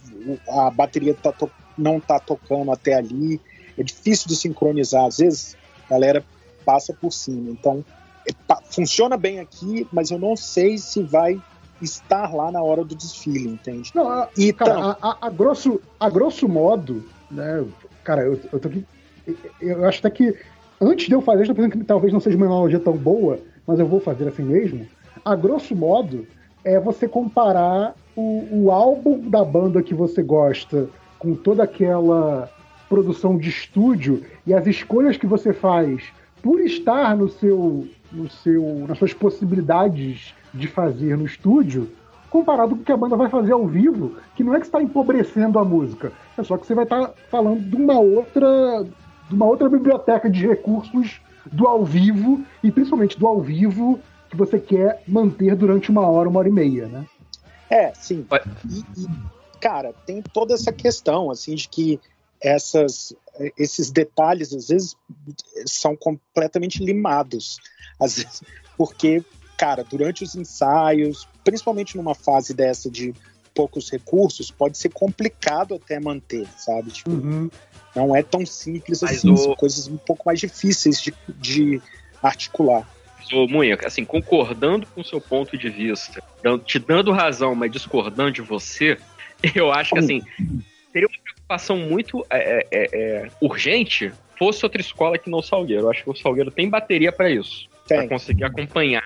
A 0.50 0.72
bateria 0.72 1.14
tá 1.14 1.32
não 1.78 1.98
está 1.98 2.20
tocando 2.20 2.72
até 2.72 2.96
ali. 2.96 3.40
É 3.78 3.84
difícil 3.84 4.28
de 4.28 4.36
sincronizar. 4.36 5.06
Às 5.06 5.20
vezes 5.20 5.56
a 5.86 5.92
galera 5.92 6.26
passa 6.66 6.94
por 6.94 7.12
cima. 7.14 7.52
Então, 7.52 7.86
é, 8.28 8.34
funciona 8.72 9.16
bem 9.18 9.40
aqui, 9.40 9.88
mas 9.94 10.10
eu 10.10 10.18
não 10.18 10.36
sei 10.36 10.80
se 10.80 11.04
vai 11.04 11.40
estar 11.80 12.34
lá 12.34 12.52
na 12.52 12.62
hora 12.62 12.84
do 12.84 12.96
desfile, 12.96 13.50
entende? 13.50 13.92
Não, 13.94 14.10
a, 14.10 14.30
e 14.36 14.52
cara, 14.52 14.72
então, 14.72 14.90
a, 14.90 14.98
a, 15.12 15.28
a, 15.28 15.30
grosso, 15.30 15.80
a 16.00 16.10
grosso 16.10 16.48
modo, 16.48 17.08
né? 17.30 17.66
Cara, 18.04 18.24
eu, 18.24 18.40
eu 18.52 18.60
tô 18.60 18.68
aqui. 18.68 18.86
Eu 19.60 19.86
acho 19.86 20.00
até 20.00 20.10
que 20.10 20.36
antes 20.82 21.08
de 21.08 21.14
eu 21.14 21.22
fazer, 21.22 21.44
estou 21.44 21.56
pensando 21.56 21.72
que 21.72 21.84
talvez 21.84 22.12
não 22.12 22.20
seja 22.20 22.36
uma 22.36 22.48
analogia 22.48 22.80
tão 22.80 22.98
boa, 22.98 23.40
mas 23.68 23.80
eu 23.80 23.86
vou 23.86 24.00
fazer 24.00 24.28
assim 24.28 24.44
mesmo. 24.44 24.86
A 25.24 25.36
grosso 25.36 25.76
modo, 25.76 26.26
é 26.64 26.80
você 26.80 27.08
comparar 27.08 27.96
o, 28.16 28.48
o 28.52 28.72
álbum 28.72 29.20
da 29.30 29.44
banda 29.44 29.82
que 29.82 29.94
você 29.94 30.22
gosta 30.22 30.88
com 31.18 31.36
toda 31.36 31.64
aquela 31.64 32.50
produção 32.90 33.38
de 33.38 33.50
estúdio 33.50 34.24
e 34.46 34.54
as 34.54 34.68
escolhas 34.68 35.18
que 35.18 35.26
você 35.26 35.54
faz 35.54 36.04
por 36.42 36.60
estar 36.60 37.16
no 37.16 37.30
seu, 37.30 37.88
no 38.12 38.30
seu, 38.30 38.86
nas 38.88 38.98
suas 38.98 39.14
possibilidades 39.14 40.34
de 40.54 40.68
fazer 40.68 41.16
no 41.16 41.26
estúdio, 41.26 41.90
comparado 42.30 42.76
com 42.76 42.82
o 42.82 42.86
que 42.86 42.92
a 42.92 42.98
banda 42.98 43.16
vai 43.16 43.30
fazer 43.30 43.54
ao 43.54 43.66
vivo, 43.68 44.16
que 44.36 44.44
não 44.44 44.56
é 44.56 44.60
que 44.60 44.66
está 44.66 44.82
empobrecendo 44.82 45.60
a 45.60 45.64
música, 45.64 46.12
é 46.38 46.44
só 46.44 46.58
que 46.58 46.66
você 46.66 46.74
vai 46.74 46.84
estar 46.84 47.08
tá 47.08 47.14
falando 47.30 47.62
de 47.62 47.76
uma 47.76 48.00
outra, 48.00 48.86
de 49.32 49.36
uma 49.36 49.46
outra 49.46 49.70
biblioteca 49.70 50.30
de 50.30 50.46
recursos 50.46 51.22
do 51.46 51.66
ao 51.66 51.86
vivo 51.86 52.44
e 52.62 52.70
principalmente 52.70 53.18
do 53.18 53.26
ao 53.26 53.42
vivo 53.42 53.98
que 54.30 54.36
você 54.36 54.60
quer 54.60 55.02
manter 55.08 55.56
durante 55.56 55.90
uma 55.90 56.06
hora, 56.06 56.28
uma 56.28 56.40
hora 56.40 56.50
e 56.50 56.52
meia, 56.52 56.88
né? 56.88 57.06
É, 57.70 57.94
sim. 57.94 58.26
E, 58.70 58.80
e, 59.02 59.08
cara, 59.62 59.94
tem 60.06 60.22
toda 60.22 60.54
essa 60.54 60.74
questão, 60.74 61.32
assim, 61.32 61.56
de 61.56 61.70
que 61.70 61.98
essas, 62.42 63.14
esses 63.58 63.90
detalhes, 63.90 64.54
às 64.54 64.68
vezes, 64.68 64.98
são 65.66 65.96
completamente 65.96 66.84
limados. 66.84 67.58
Às 67.98 68.18
vezes, 68.18 68.44
porque, 68.78 69.24
cara, 69.58 69.86
durante 69.86 70.26
os 70.26 70.36
ensaios, 70.36 71.26
principalmente 71.42 71.96
numa 71.96 72.14
fase 72.14 72.54
dessa 72.54 72.92
de 72.92 73.14
poucos 73.54 73.90
recursos, 73.92 74.52
pode 74.52 74.78
ser 74.78 74.90
complicado 74.90 75.76
até 75.76 76.00
manter, 76.00 76.48
sabe? 76.58 76.92
Tipo, 76.92 77.12
Uhum. 77.12 77.50
não 77.96 78.16
é 78.16 78.24
tão 78.24 78.46
simples 78.46 79.02
Mas 79.02 79.18
assim, 79.18 79.32
o- 79.32 79.38
são 79.38 79.56
coisas 79.56 79.88
um 79.88 79.98
pouco 79.98 80.24
mais 80.26 80.40
difíceis 80.40 81.02
de, 81.02 81.14
de 81.30 81.82
articular. 82.22 82.88
Ô, 83.34 83.48
Munha, 83.48 83.78
assim, 83.86 84.04
concordando 84.04 84.86
com 84.88 85.02
o 85.02 85.06
seu 85.06 85.22
ponto 85.22 85.58
de 85.58 85.70
vista, 85.70 86.22
te 86.66 86.80
dando 86.80 87.12
razão, 87.12 87.54
mas 87.56 87.72
discordando 87.72 88.32
de 88.32 88.42
você, 88.42 88.98
eu 89.56 89.72
acho 89.72 89.94
que, 89.94 90.00
assim, 90.00 90.22
seria 90.92 91.08
uma 91.08 91.24
preocupação 91.24 91.78
muito 91.78 92.26
é, 92.30 92.68
é, 92.72 92.90
é, 92.94 93.32
urgente 93.40 94.12
fosse 94.38 94.66
outra 94.66 94.82
escola 94.82 95.20
que 95.20 95.30
não 95.30 95.38
o 95.40 95.44
Salgueiro. 95.44 95.84
Eu 95.84 95.92
acho 95.92 96.04
que 96.04 96.10
o 96.10 96.16
Salgueiro 96.16 96.50
tem 96.50 96.68
bateria 96.68 97.12
para 97.12 97.30
isso. 97.30 97.70
Pra 97.88 98.00
Tem. 98.00 98.10
conseguir 98.10 98.44
acompanhar 98.44 99.04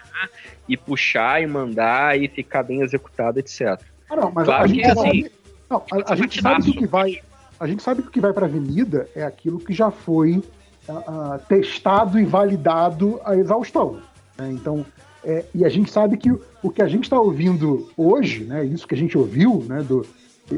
e 0.68 0.78
puxar 0.78 1.42
e 1.42 1.48
mandar 1.48 2.18
e 2.18 2.28
ficar 2.30 2.64
bem 2.64 2.82
executado, 2.82 3.40
etc. 3.40 3.82
Ah, 4.10 4.16
não, 4.16 4.32
mas 4.32 4.46
Claro 4.46 4.64
a 4.64 4.68
gente 4.68 4.82
que, 4.82 4.88
sabe. 4.94 5.00
assim, 5.10 5.26
não, 5.70 5.84
a, 5.92 6.14
a 6.14 6.16
gente 6.16 6.42
sabe 6.42 6.64
que 6.64 6.70
o 6.70 6.74
que 6.74 6.88
vai. 6.88 7.20
A 7.60 7.68
gente 7.68 7.82
sabe 7.84 8.02
que 8.02 8.08
o 8.10 8.12
que 8.12 8.20
vai 8.20 8.34
para 8.34 8.46
a 8.46 8.50
avenida 8.50 9.08
é 9.16 9.24
aquilo 9.24 9.60
que 9.60 9.74
já 9.74 9.90
foi 9.90 10.44
ah, 10.90 11.40
testado 11.48 12.20
e 12.20 12.26
validado 12.26 13.20
à 13.26 13.36
exaustão. 13.36 14.00
né? 14.38 14.52
Então, 14.52 14.86
é, 15.24 15.46
e 15.56 15.66
a 15.66 15.70
gente 15.70 15.90
sabe 15.90 16.18
que 16.18 16.30
o- 16.32 16.40
o 16.62 16.70
que 16.70 16.82
a 16.82 16.88
gente 16.88 17.06
está 17.06 17.20
ouvindo 17.20 17.90
hoje, 17.98 18.44
né, 18.44 18.64
isso 18.64 18.88
que 18.88 18.94
a 18.94 18.98
gente 18.98 19.18
ouviu, 19.18 19.64
né, 19.68 19.82
do, 19.82 20.06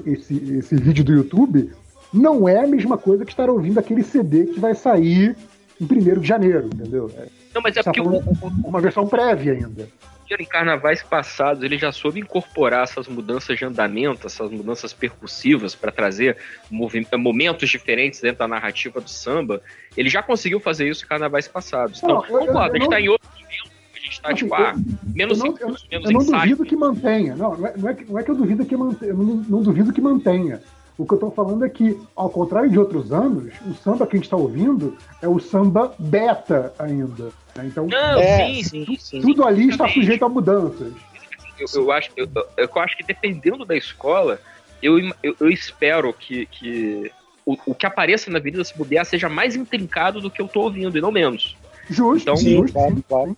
esse, 0.06 0.35
esse 0.58 0.76
vídeo 0.76 1.03
do 1.06 1.14
YouTube, 1.14 1.72
não 2.11 2.50
é 2.50 2.64
a 2.64 2.67
mesma 2.67 2.98
coisa 2.98 3.24
que 3.24 3.32
estar 3.32 3.50
ouvindo 3.50 3.80
aquele 3.80 4.03
CD 4.03 4.48
que 4.48 4.59
vai 4.59 4.74
sair 4.76 5.35
em 5.80 5.85
1 5.85 6.19
de 6.19 6.27
janeiro, 6.27 6.66
entendeu? 6.74 7.09
É 7.17 7.27
Não, 7.53 7.61
mas 7.61 7.77
é 7.77 7.84
Tá 7.84 7.93
porque 7.93 8.01
o, 8.01 8.22
falando- 8.22 8.66
uma 8.67 8.82
versão 8.82 9.08
prévia 9.08 9.53
ainda. 9.53 9.88
Em 10.30 10.46
carnavais 10.46 11.02
passados, 11.02 11.64
ele 11.64 11.78
já 11.78 11.92
soube 11.92 12.20
incorporar 12.20 12.84
essas 12.84 13.08
mudanças 13.08 13.58
de 13.58 13.64
andamento, 13.66 14.28
essas 14.28 14.52
mudanças 14.52 14.92
percussivas 14.94 15.74
para 15.74 15.92
trazer 15.92 16.38
momentos 16.70 17.70
diferentes 17.70 18.20
dentro 18.22 18.40
da 18.40 18.48
narrativa 18.48 19.00
do 19.00 19.10
samba. 19.10 19.62
Ele 19.96 20.10
já 20.10 20.22
conseguiu 20.22 20.60
fazer 20.60 20.88
isso 20.90 21.06
em 21.06 21.08
carnavais 21.08 21.48
passados. 21.48 22.04
Então, 22.04 22.16
Não, 22.18 22.26
eu- 22.26 22.40
eu- 22.42 22.46
concordo, 22.48 22.58
eu 22.58 22.62
a 22.62 22.68
gente 22.74 22.80
não- 22.80 22.86
está 22.86 23.02
em 23.02 23.10
outro 23.10 23.30
momento, 23.34 23.72
a 23.96 24.00
gente 24.00 24.12
está 24.12 24.28
Assim, 24.28 24.36
tipo, 24.36 24.54
ah, 24.56 24.74
menos 25.16 25.40
eu 25.40 25.46
não- 25.46 25.54
menos 25.54 25.86
Eu 25.90 26.02
não 26.12 26.22
ensaio. 26.22 26.42
duvido 26.42 26.66
que 26.66 26.76
mantenha. 26.76 27.36
Não, 27.36 27.58
não 27.58 27.68
é, 27.68 27.74
não 27.78 27.90
é 27.90 27.94
que, 27.94 28.06
não 28.12 28.20
é 28.20 28.24
que 28.24 28.32
eu 28.32 28.36
duvido 28.36 28.66
que 28.66 28.76
mantenha. 28.78 29.12
Eu 29.12 29.18
não, 29.18 29.36
não 29.36 29.62
duvido 29.64 29.94
que 29.94 30.02
mantenha. 30.02 30.62
O 30.98 31.06
que 31.06 31.14
eu 31.14 31.17
tô 31.19 31.30
falando 31.30 31.64
é 31.64 31.69
que, 31.69 32.00
ao 32.16 32.30
contrário 32.30 32.69
de 32.72 32.80
outros 32.80 33.11
anos, 33.11 33.53
o 33.69 33.74
samba 33.76 34.08
que 34.08 34.16
a 34.16 34.17
gente 34.17 34.26
está 34.26 34.35
ouvindo 34.35 34.98
é 35.22 35.27
o 35.27 35.40
samba 35.40 35.93
beta 36.00 36.74
ainda. 36.80 37.26
né? 37.56 37.66
Então, 37.66 37.85
Não, 37.88 38.19
É, 38.19 38.48
sim, 38.48 38.64
sim, 38.64 38.98
sim. 39.00 39.22
tudo 39.22 39.45
ali 39.45 39.69
está 39.69 39.88
sujeito 39.88 40.26
a 40.26 40.30
mudanças. 40.30 40.92
eu, 41.59 41.67
eu 41.82 41.92
acho, 41.92 42.09
eu, 42.17 42.27
eu 42.58 42.69
acho 42.82 42.98
que 42.98 43.03
dependendo 43.03 43.64
da 43.64 43.76
escola, 43.76 44.40
eu, 44.82 44.98
eu, 45.22 45.35
eu 45.40 45.50
espero 45.50 46.11
que, 46.14 46.48
que 46.48 47.11
o, 47.45 47.56
o 47.67 47.76
que 47.76 47.85
apareça 47.85 48.32
na 48.32 48.40
Avenida 48.40 48.64
se 48.64 48.76
bobear 48.76 49.06
seja 49.06 49.30
mais 49.30 49.56
intrincado 49.56 50.19
do 50.19 50.32
que 50.32 50.42
eu 50.42 50.48
tô 50.48 50.61
ouvindo, 50.61 50.98
e 50.98 51.01
não 51.01 51.11
menos. 51.11 51.56
Justo, 51.90 52.24
Então, 52.24 52.38
Sim, 52.38 52.58
justo. 52.58 52.74
claro, 52.74 53.03
claro. 53.08 53.38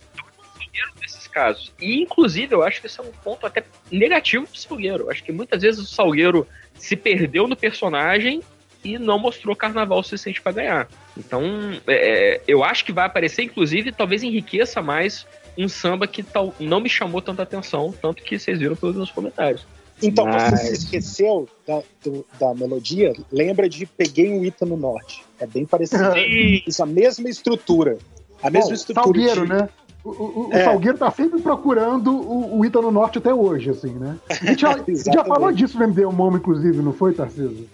sim. 0.58 1.19
Casos. 1.30 1.72
E, 1.80 2.00
inclusive, 2.02 2.54
eu 2.54 2.62
acho 2.62 2.80
que 2.80 2.86
isso 2.86 3.00
é 3.00 3.04
um 3.04 3.12
ponto 3.24 3.46
até 3.46 3.62
negativo 3.90 4.46
pro 4.46 4.58
Salgueiro. 4.58 5.04
Eu 5.04 5.10
acho 5.10 5.22
que 5.24 5.32
muitas 5.32 5.62
vezes 5.62 5.80
o 5.80 5.86
Salgueiro 5.86 6.46
se 6.74 6.96
perdeu 6.96 7.46
no 7.46 7.56
personagem 7.56 8.42
e 8.84 8.98
não 8.98 9.18
mostrou 9.18 9.54
carnaval 9.54 10.02
suficiente 10.02 10.40
para 10.40 10.52
ganhar. 10.52 10.88
Então, 11.16 11.42
é, 11.86 12.36
é, 12.36 12.40
eu 12.48 12.64
acho 12.64 12.84
que 12.84 12.92
vai 12.92 13.06
aparecer, 13.06 13.42
inclusive, 13.42 13.92
talvez 13.92 14.22
enriqueça 14.22 14.80
mais 14.82 15.26
um 15.58 15.68
samba 15.68 16.06
que 16.06 16.22
tal, 16.22 16.54
não 16.58 16.80
me 16.80 16.88
chamou 16.88 17.20
tanta 17.20 17.42
atenção, 17.42 17.92
tanto 18.00 18.22
que 18.22 18.38
vocês 18.38 18.58
viram 18.58 18.74
pelos 18.76 18.96
meus 18.96 19.10
comentários. 19.10 19.66
Então, 20.02 20.24
você 20.24 20.50
Mas- 20.50 20.60
se 20.60 20.72
esqueceu 20.72 21.46
da, 21.66 21.82
do- 22.02 22.24
da 22.38 22.54
melodia? 22.54 23.12
Lembra 23.30 23.68
de 23.68 23.84
Peguei 23.84 24.30
um 24.30 24.42
Ita 24.42 24.64
no 24.64 24.76
Norte. 24.78 25.22
É 25.38 25.46
bem 25.46 25.66
parecido. 25.66 26.02
Sim, 26.14 26.62
Isso, 26.66 26.82
a 26.82 26.86
mesma 26.86 27.28
estrutura. 27.28 27.98
A 28.42 28.48
mesma 28.48 28.68
Bom, 28.70 28.74
estrutura. 28.74 29.04
Salgueiro, 29.04 29.42
de- 29.42 29.48
né? 29.52 29.68
O, 30.04 30.08
o- 30.10 30.48
o 30.48 30.52
É. 30.52 30.64
Salgueiro 30.64 30.96
tá 30.98 31.10
sempre 31.10 31.40
procurando 31.42 32.10
o, 32.12 32.58
o 32.58 32.64
Ita 32.64 32.80
no 32.80 32.90
Norte 32.90 33.18
até 33.18 33.32
hoje, 33.34 33.70
assim, 33.70 33.90
né? 33.92 34.16
A 34.30 34.34
gente 34.34 34.60
já, 34.62 34.76
já 35.12 35.24
falou 35.24 35.52
disso 35.52 35.76
no 35.78 35.84
MD 35.84 36.06
Momo, 36.06 36.36
inclusive, 36.38 36.78
não 36.80 36.92
foi, 36.92 37.12
Tarcísio? 37.12 37.68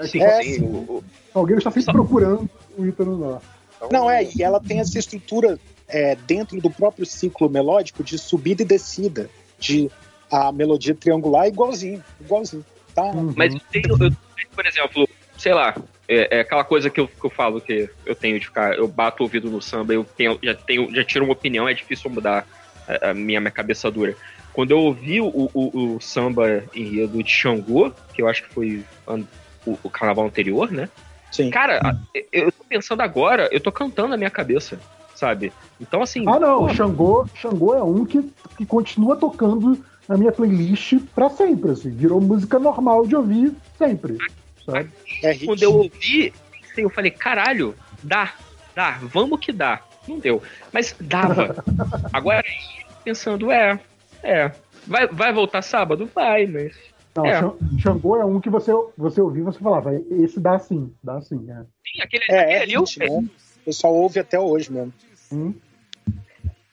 É 0.00 0.06
sim, 0.06 0.20
É, 0.20 0.42
sim. 0.42 0.54
sim. 0.54 0.64
O- 0.88 1.02
Salgueiro 1.32 1.58
está 1.58 1.70
sempre 1.70 1.92
procurando 1.92 2.48
o 2.78 2.86
Ita 2.86 3.04
no 3.04 3.18
Norte. 3.18 3.46
Não, 3.90 4.10
é, 4.10 4.24
e 4.24 4.42
ela 4.42 4.58
tem 4.58 4.80
essa 4.80 4.98
estrutura 4.98 5.58
é, 5.86 6.14
dentro 6.26 6.58
do 6.62 6.70
próprio 6.70 7.04
ciclo 7.04 7.48
melódico 7.50 8.02
de 8.02 8.18
subida 8.18 8.62
e 8.62 8.64
descida, 8.64 9.28
de 9.58 9.90
a 10.30 10.50
melodia 10.50 10.94
triangular 10.94 11.46
igualzinho, 11.46 12.02
igualzinho. 12.20 12.64
Tá? 12.94 13.04
Uhum. 13.04 13.34
Mas 13.36 13.52
eu 13.54 13.60
tenho, 13.70 13.84
eu 13.90 13.98
tenho, 13.98 14.16
por 14.54 14.66
exemplo, 14.66 15.06
sei 15.36 15.52
lá, 15.52 15.74
é, 16.08 16.38
é 16.38 16.40
aquela 16.40 16.64
coisa 16.64 16.88
que 16.88 17.00
eu, 17.00 17.08
que 17.08 17.24
eu 17.24 17.30
falo 17.30 17.60
que 17.60 17.88
eu 18.04 18.14
tenho 18.14 18.38
de 18.38 18.46
ficar, 18.46 18.74
eu 18.76 18.86
bato 18.86 19.22
o 19.22 19.26
ouvido 19.26 19.50
no 19.50 19.60
samba, 19.60 19.92
eu 19.92 20.04
tenho, 20.04 20.38
já 20.42 20.54
tenho, 20.54 20.94
já 20.94 21.04
tiro 21.04 21.24
uma 21.24 21.32
opinião, 21.32 21.68
é 21.68 21.74
difícil 21.74 22.10
mudar 22.10 22.46
a, 22.86 23.10
a 23.10 23.14
minha, 23.14 23.40
minha 23.40 23.50
cabeça 23.50 23.90
dura. 23.90 24.16
Quando 24.52 24.70
eu 24.70 24.78
ouvi 24.78 25.20
o, 25.20 25.28
o, 25.28 25.96
o 25.96 26.00
samba 26.00 26.64
enredo 26.74 27.22
de 27.22 27.30
Xangô, 27.30 27.92
que 28.14 28.22
eu 28.22 28.28
acho 28.28 28.42
que 28.42 28.54
foi 28.54 28.84
an- 29.06 29.24
o, 29.66 29.76
o 29.82 29.90
carnaval 29.90 30.26
anterior, 30.26 30.70
né? 30.70 30.88
Sim. 31.30 31.50
Cara, 31.50 31.94
eu 32.32 32.50
tô 32.50 32.64
pensando 32.64 33.02
agora, 33.02 33.48
eu 33.52 33.60
tô 33.60 33.70
cantando 33.70 34.08
na 34.08 34.16
minha 34.16 34.30
cabeça, 34.30 34.80
sabe? 35.14 35.52
Então, 35.80 36.00
assim. 36.02 36.24
Ah, 36.26 36.38
não, 36.38 36.60
pô, 36.60 36.68
Xangô, 36.68 37.26
Xangô 37.34 37.74
é 37.74 37.82
um 37.82 38.04
que, 38.04 38.22
que 38.56 38.64
continua 38.64 39.16
tocando 39.16 39.84
na 40.08 40.16
minha 40.16 40.32
playlist 40.32 40.94
pra 41.14 41.28
sempre, 41.28 41.72
assim. 41.72 41.90
Virou 41.90 42.20
música 42.20 42.58
normal 42.58 43.06
de 43.06 43.16
ouvir 43.16 43.52
sempre, 43.76 44.16
sabe? 44.66 44.90
É 45.22 45.34
quando 45.44 45.62
eu 45.62 45.72
ouvi, 45.74 46.32
pensei, 46.60 46.84
eu 46.84 46.90
falei, 46.90 47.10
caralho, 47.10 47.74
dá, 48.02 48.34
dá, 48.74 48.98
vamos 49.02 49.40
que 49.40 49.52
dá. 49.52 49.82
Não 50.06 50.18
deu, 50.18 50.42
mas 50.72 50.94
dava. 51.00 51.64
Agora, 52.12 52.44
pensando, 53.04 53.50
é, 53.50 53.80
é, 54.22 54.52
vai, 54.86 55.06
vai 55.06 55.32
voltar 55.32 55.62
sábado? 55.62 56.10
Vai, 56.14 56.46
mas... 56.46 56.74
Não, 57.14 57.24
É. 57.24 57.40
Xan- 57.40 57.56
Xangô 57.80 58.16
é 58.16 58.24
um 58.24 58.40
que 58.40 58.50
você, 58.50 58.70
você 58.96 59.20
ouvir 59.20 59.40
e 59.40 59.44
você 59.44 59.58
falava, 59.58 59.94
esse 60.10 60.38
dá 60.38 60.58
sim, 60.58 60.92
dá 61.02 61.20
sim, 61.20 61.38
né? 61.38 61.64
Sim, 61.86 62.02
aquele, 62.02 62.24
É, 62.28 62.40
aquele 62.40 62.52
é 62.54 62.62
ali, 62.62 62.72
eu, 62.74 62.80
hit, 62.82 62.98
né? 62.98 63.06
O 63.08 63.64
pessoal 63.64 63.94
ouve 63.94 64.20
até 64.20 64.38
hoje 64.38 64.70
mesmo. 64.70 64.92
Hum? 65.32 65.54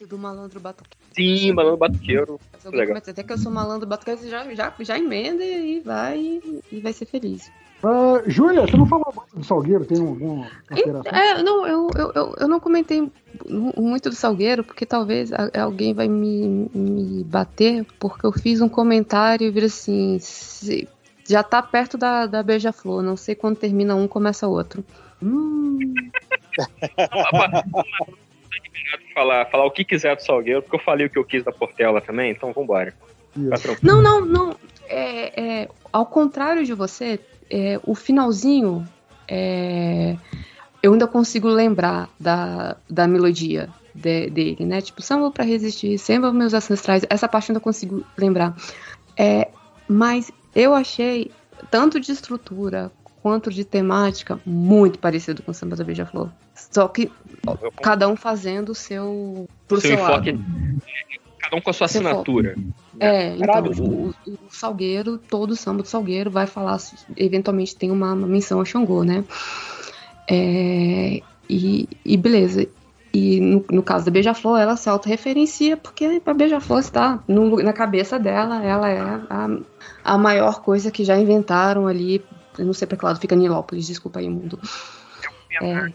Do 0.08 0.18
malandro 0.18 0.60
batuqueiro. 0.60 0.98
sim, 1.16 1.54
malandro 1.54 1.78
batuqueiro. 1.78 2.40
Eu 2.66 2.72
Legal. 2.72 2.98
até 2.98 3.24
que 3.24 3.32
eu 3.32 3.38
sou 3.38 3.52
malandro 3.52 3.88
batuqueiro, 3.88 4.20
você 4.20 4.30
já, 4.30 4.54
já, 4.54 4.74
já 4.82 5.00
emenda 5.00 5.44
e 5.44 5.80
vai 5.80 6.42
e 6.72 6.82
vai 6.82 6.92
ser 6.92 7.06
feliz. 7.06 7.52
Ah, 7.86 8.22
Júlia, 8.28 8.62
você 8.62 8.78
não 8.78 8.86
falou 8.86 9.14
muito 9.16 9.36
do 9.38 9.44
Salgueiro? 9.44 9.84
Tem 9.86 9.98
alguma 10.00 10.50
consideração? 10.70 11.12
É, 11.14 11.44
não, 11.44 11.68
eu, 11.68 11.90
eu, 11.98 12.12
eu, 12.16 12.36
eu 12.40 12.48
não 12.48 12.60
comentei 12.60 13.02
mu- 13.02 13.74
muito 13.78 14.10
do 14.10 14.16
Salgueiro, 14.16 14.64
porque 14.64 14.86
talvez 14.86 15.32
alguém 15.54 15.94
vai 15.94 16.08
me, 16.08 16.70
me 16.74 17.24
bater, 17.26 17.86
porque 18.00 18.26
eu 18.26 18.32
fiz 18.32 18.62
um 18.62 18.70
comentário 18.70 19.46
e 19.48 19.52
vira 19.52 19.66
assim. 19.66 20.18
se- 20.20 20.88
já 21.28 21.42
tá 21.44 21.62
perto 21.62 21.98
da, 21.98 22.26
da 22.26 22.42
Beija-Flor, 22.44 23.02
não 23.02 23.16
sei 23.18 23.34
quando 23.36 23.58
termina 23.58 23.96
um, 23.96 24.08
começa 24.08 24.48
outro. 24.48 24.84
Hum, 25.22 25.94
Falar, 29.14 29.46
falar 29.46 29.66
o 29.66 29.72
que 29.72 29.84
quiser 29.86 30.16
do 30.16 30.22
Salgueiro, 30.24 30.62
porque 30.62 30.76
eu 30.76 30.80
falei 30.84 31.06
o 31.06 31.10
que 31.10 31.18
eu 31.20 31.24
quis 31.24 31.44
da 31.44 31.52
Portela 31.52 32.02
também, 32.02 32.32
então 32.32 32.52
vambora. 32.52 32.94
Tá. 33.50 33.58
Não, 33.82 34.02
não, 34.02 34.26
não. 34.26 34.56
É, 34.88 35.62
é, 35.64 35.70
ao 35.92 36.06
contrário 36.06 36.66
de 36.66 36.74
você, 36.74 37.20
é, 37.54 37.80
o 37.86 37.94
finalzinho 37.94 38.84
é, 39.28 40.18
eu 40.82 40.94
ainda 40.94 41.08
consigo 41.08 41.48
lembrar 41.48 42.10
da, 42.20 42.76
da 42.90 43.08
melodia 43.08 43.70
de- 43.94 44.30
dele, 44.32 44.66
né? 44.66 44.82
Tipo, 44.82 45.04
samba 45.04 45.30
pra 45.30 45.44
resistir, 45.44 46.00
samba 46.00 46.34
meus 46.34 46.54
ancestrais, 46.54 47.06
essa 47.10 47.28
parte 47.28 47.50
eu 47.50 47.54
ainda 47.54 47.64
consigo 47.64 48.04
lembrar. 48.18 48.56
É, 49.16 49.50
mas 49.88 50.32
eu 50.56 50.74
achei, 50.74 51.32
tanto 51.70 52.00
de 52.00 52.12
estrutura 52.12 52.92
quanto 53.22 53.52
de 53.52 53.64
temática, 53.64 54.40
muito 54.46 54.98
parecido 54.98 55.44
com 55.44 55.52
o 55.52 55.54
samba 55.54 55.76
da 55.76 55.84
Beija-Flor. 55.84 56.30
Só 56.56 56.88
que 56.88 57.12
cada 57.82 58.08
um 58.08 58.16
fazendo 58.16 58.70
o 58.70 58.76
seu. 58.76 59.48
Pro 59.68 59.80
seu 59.80 59.92
seu, 59.92 60.00
enfoque, 60.00 60.32
lado. 60.32 60.44
Um 61.56 61.62
com 61.62 61.70
a 61.70 61.74
sua 61.74 61.86
assinatura. 61.86 62.56
É, 63.00 63.36
então, 63.36 63.46
Caralho. 63.48 63.72
o, 63.82 64.10
o- 64.10 64.14
Salgueiro, 64.50 65.18
todo 65.18 65.52
o 65.52 65.56
samba 65.56 65.82
do 65.82 65.88
Salgueiro 65.88 66.30
vai 66.30 66.46
falar, 66.46 66.78
eventualmente 67.18 67.76
tem 67.76 67.90
uma, 67.92 68.14
uma 68.14 68.28
menção 68.28 68.62
a 68.62 68.66
Xangô, 68.66 69.04
né? 69.04 69.24
É, 70.30 71.22
e, 71.50 71.88
e 72.06 72.18
beleza. 72.18 72.68
E 73.14 73.40
no, 73.40 73.66
no 73.72 73.84
caso 73.84 74.06
da 74.06 74.12
Beija-Flor, 74.12 74.60
ela 74.60 74.76
se 74.76 74.90
autorreferencia 74.90 75.78
porque 75.78 76.22
a 76.26 76.34
Beija-Flor 76.34 76.80
está 76.80 77.24
no- 77.28 77.62
na 77.62 77.74
cabeça 77.74 78.18
dela, 78.18 78.64
ela 78.64 78.90
é 78.90 79.00
a, 79.30 79.48
a 80.04 80.18
maior 80.18 80.62
coisa 80.62 80.92
que 80.92 81.04
já 81.04 81.18
inventaram 81.18 81.88
ali. 81.88 82.24
Eu 82.58 82.66
não 82.66 82.74
sei 82.74 82.88
pra 82.88 82.98
que 82.98 83.06
lado 83.06 83.20
fica 83.20 83.36
Nilópolis, 83.36 83.88
desculpa 83.88 84.20
aí, 84.20 84.30
mundo. 84.30 84.60
É, 85.62 85.74
cara. 85.74 85.94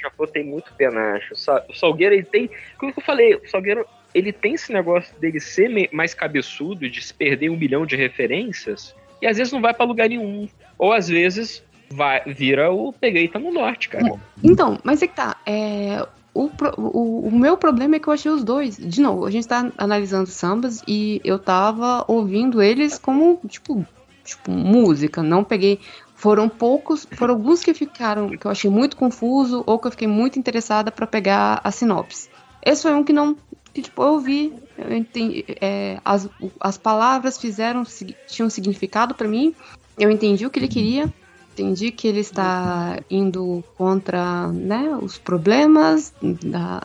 Já 0.00 0.10
foi, 0.16 0.26
tem 0.28 0.44
muito 0.44 0.72
penacho. 0.74 1.34
O 1.34 1.36
Sa- 1.36 1.64
O 1.68 1.74
Salgueiro, 1.74 2.14
ele 2.14 2.24
tem. 2.24 2.48
Como 2.78 2.92
que 2.92 3.00
eu 3.00 3.04
falei? 3.04 3.34
O 3.34 3.46
Salgueiro 3.50 3.84
ele 4.14 4.32
tem 4.32 4.54
esse 4.54 4.72
negócio 4.72 5.14
dele 5.18 5.40
ser 5.40 5.88
mais 5.92 6.14
cabeçudo, 6.14 6.88
de 6.88 7.02
se 7.02 7.14
perder 7.14 7.50
um 7.50 7.56
milhão 7.56 7.86
de 7.86 7.96
referências, 7.96 8.94
e 9.20 9.26
às 9.26 9.36
vezes 9.36 9.52
não 9.52 9.60
vai 9.60 9.74
para 9.74 9.84
lugar 9.84 10.08
nenhum. 10.08 10.48
Ou 10.78 10.92
às 10.92 11.08
vezes 11.08 11.62
vai, 11.90 12.22
vira 12.24 12.70
o 12.70 12.92
peguei 12.92 13.28
tá 13.28 13.38
no 13.38 13.52
norte, 13.52 13.88
cara. 13.88 14.18
Então, 14.42 14.78
mas 14.82 15.02
é 15.02 15.06
que 15.06 15.14
tá. 15.14 15.36
É, 15.44 16.06
o, 16.32 16.50
o, 16.76 17.28
o, 17.28 17.30
meu 17.30 17.56
problema 17.56 17.96
é 17.96 17.98
que 17.98 18.08
eu 18.08 18.12
achei 18.12 18.30
os 18.30 18.44
dois. 18.44 18.76
De 18.76 19.00
novo, 19.00 19.26
a 19.26 19.30
gente 19.30 19.46
tá 19.46 19.70
analisando 19.76 20.28
sambas 20.28 20.82
e 20.86 21.20
eu 21.24 21.38
tava 21.38 22.04
ouvindo 22.08 22.62
eles 22.62 22.98
como, 22.98 23.40
tipo, 23.48 23.84
tipo, 24.24 24.50
música. 24.50 25.22
Não 25.22 25.42
peguei. 25.44 25.80
Foram 26.14 26.48
poucos, 26.48 27.06
foram 27.12 27.34
alguns 27.34 27.64
que 27.64 27.72
ficaram, 27.72 28.28
que 28.28 28.46
eu 28.46 28.50
achei 28.50 28.70
muito 28.70 28.96
confuso, 28.96 29.64
ou 29.66 29.78
que 29.78 29.86
eu 29.86 29.90
fiquei 29.90 30.06
muito 30.06 30.38
interessada 30.38 30.90
para 30.92 31.06
pegar 31.06 31.60
a 31.64 31.70
sinopse. 31.70 32.28
Esse 32.64 32.82
foi 32.82 32.94
um 32.94 33.02
que 33.02 33.12
não. 33.12 33.36
Que, 33.72 33.82
tipo, 33.82 34.02
eu 34.02 34.08
ouvi, 34.14 34.52
eu 34.76 34.96
entendi, 34.96 35.44
é, 35.60 36.00
as, 36.04 36.28
as 36.58 36.76
palavras 36.76 37.38
fizeram, 37.38 37.84
tinham 38.26 38.50
significado 38.50 39.14
para 39.14 39.28
mim, 39.28 39.54
eu 39.98 40.10
entendi 40.10 40.44
o 40.44 40.50
que 40.50 40.58
ele 40.58 40.68
queria, 40.68 41.12
entendi 41.52 41.90
que 41.90 42.08
ele 42.08 42.20
está 42.20 42.98
indo 43.10 43.62
contra 43.76 44.48
né, 44.48 44.96
os 45.00 45.18
problemas 45.18 46.12
da, 46.20 46.80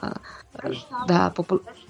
da, 1.07 1.33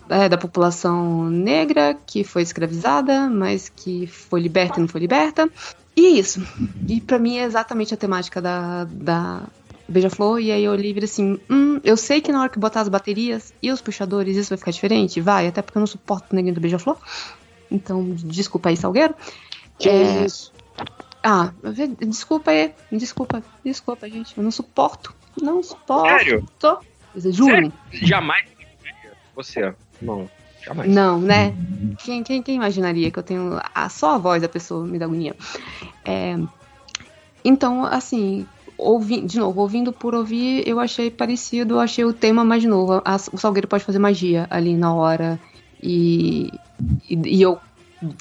é, 0.09 0.29
da 0.29 0.37
população 0.37 1.29
negra 1.29 1.97
que 2.05 2.23
foi 2.23 2.41
escravizada, 2.41 3.29
mas 3.29 3.69
que 3.69 4.07
foi 4.07 4.39
liberta 4.39 4.79
e 4.79 4.81
não 4.81 4.87
foi 4.87 5.01
liberta. 5.01 5.49
E 5.95 6.05
é 6.05 6.09
isso. 6.09 6.45
E 6.87 6.99
para 6.99 7.17
mim 7.17 7.37
é 7.37 7.43
exatamente 7.43 7.93
a 7.93 7.97
temática 7.97 8.41
da, 8.41 8.83
da 8.83 9.43
Beija-Flor. 9.87 10.39
E 10.39 10.51
aí 10.51 10.63
eu 10.63 10.75
livre 10.75 11.05
assim: 11.05 11.39
hum, 11.49 11.79
eu 11.83 11.97
sei 11.97 12.21
que 12.21 12.31
na 12.31 12.41
hora 12.41 12.49
que 12.49 12.59
botar 12.59 12.81
as 12.81 12.89
baterias 12.89 13.53
e 13.61 13.71
os 13.71 13.81
puxadores 13.81 14.35
isso 14.35 14.49
vai 14.49 14.57
ficar 14.57 14.71
diferente. 14.71 15.21
Vai, 15.21 15.47
até 15.47 15.61
porque 15.61 15.77
eu 15.77 15.81
não 15.81 15.87
suporto 15.87 16.31
o 16.31 16.35
neguinho 16.35 16.55
do 16.55 16.61
Beija-Flor. 16.61 16.97
Então, 17.69 18.11
desculpa 18.15 18.69
aí, 18.69 18.77
Salgueiro. 18.77 19.15
Que 19.77 19.89
é, 19.89 20.25
isso? 20.25 20.53
Ah, 21.23 21.51
desculpa 21.99 22.51
aí. 22.51 22.73
Desculpa, 22.91 23.43
desculpa, 23.63 24.09
gente. 24.09 24.37
Eu 24.37 24.43
não 24.43 24.51
suporto. 24.51 25.13
Não 25.41 25.61
suporto. 25.63 26.07
Sério? 26.07 26.45
Juro. 27.15 27.51
Sério? 27.51 27.73
Jamais. 27.91 28.45
Você. 29.35 29.73
Não. 30.01 30.29
Jamais. 30.63 30.89
Não, 30.89 31.19
né? 31.19 31.53
Quem, 32.03 32.23
quem, 32.23 32.41
quem 32.41 32.55
imaginaria 32.55 33.11
que 33.11 33.19
eu 33.19 33.23
tenho 33.23 33.59
a, 33.73 33.89
só 33.89 34.15
a 34.15 34.17
voz 34.17 34.41
da 34.41 34.49
pessoa 34.49 34.85
me 34.85 34.97
dá 34.97 35.05
agonia? 35.05 35.35
É, 36.03 36.37
então, 37.43 37.85
assim, 37.85 38.47
ouvi, 38.77 39.21
de 39.21 39.39
novo, 39.39 39.61
ouvindo 39.61 39.91
por 39.91 40.13
ouvir, 40.13 40.67
eu 40.67 40.79
achei 40.79 41.09
parecido, 41.09 41.75
eu 41.75 41.79
achei 41.79 42.03
o 42.03 42.13
tema 42.13 42.43
mais 42.43 42.63
novo. 42.63 43.01
A, 43.05 43.15
o 43.31 43.37
Salgueiro 43.37 43.67
pode 43.67 43.83
fazer 43.83 43.99
magia 43.99 44.47
ali 44.49 44.75
na 44.75 44.93
hora. 44.93 45.39
E, 45.81 46.51
e, 47.09 47.37
e 47.37 47.41
eu 47.41 47.59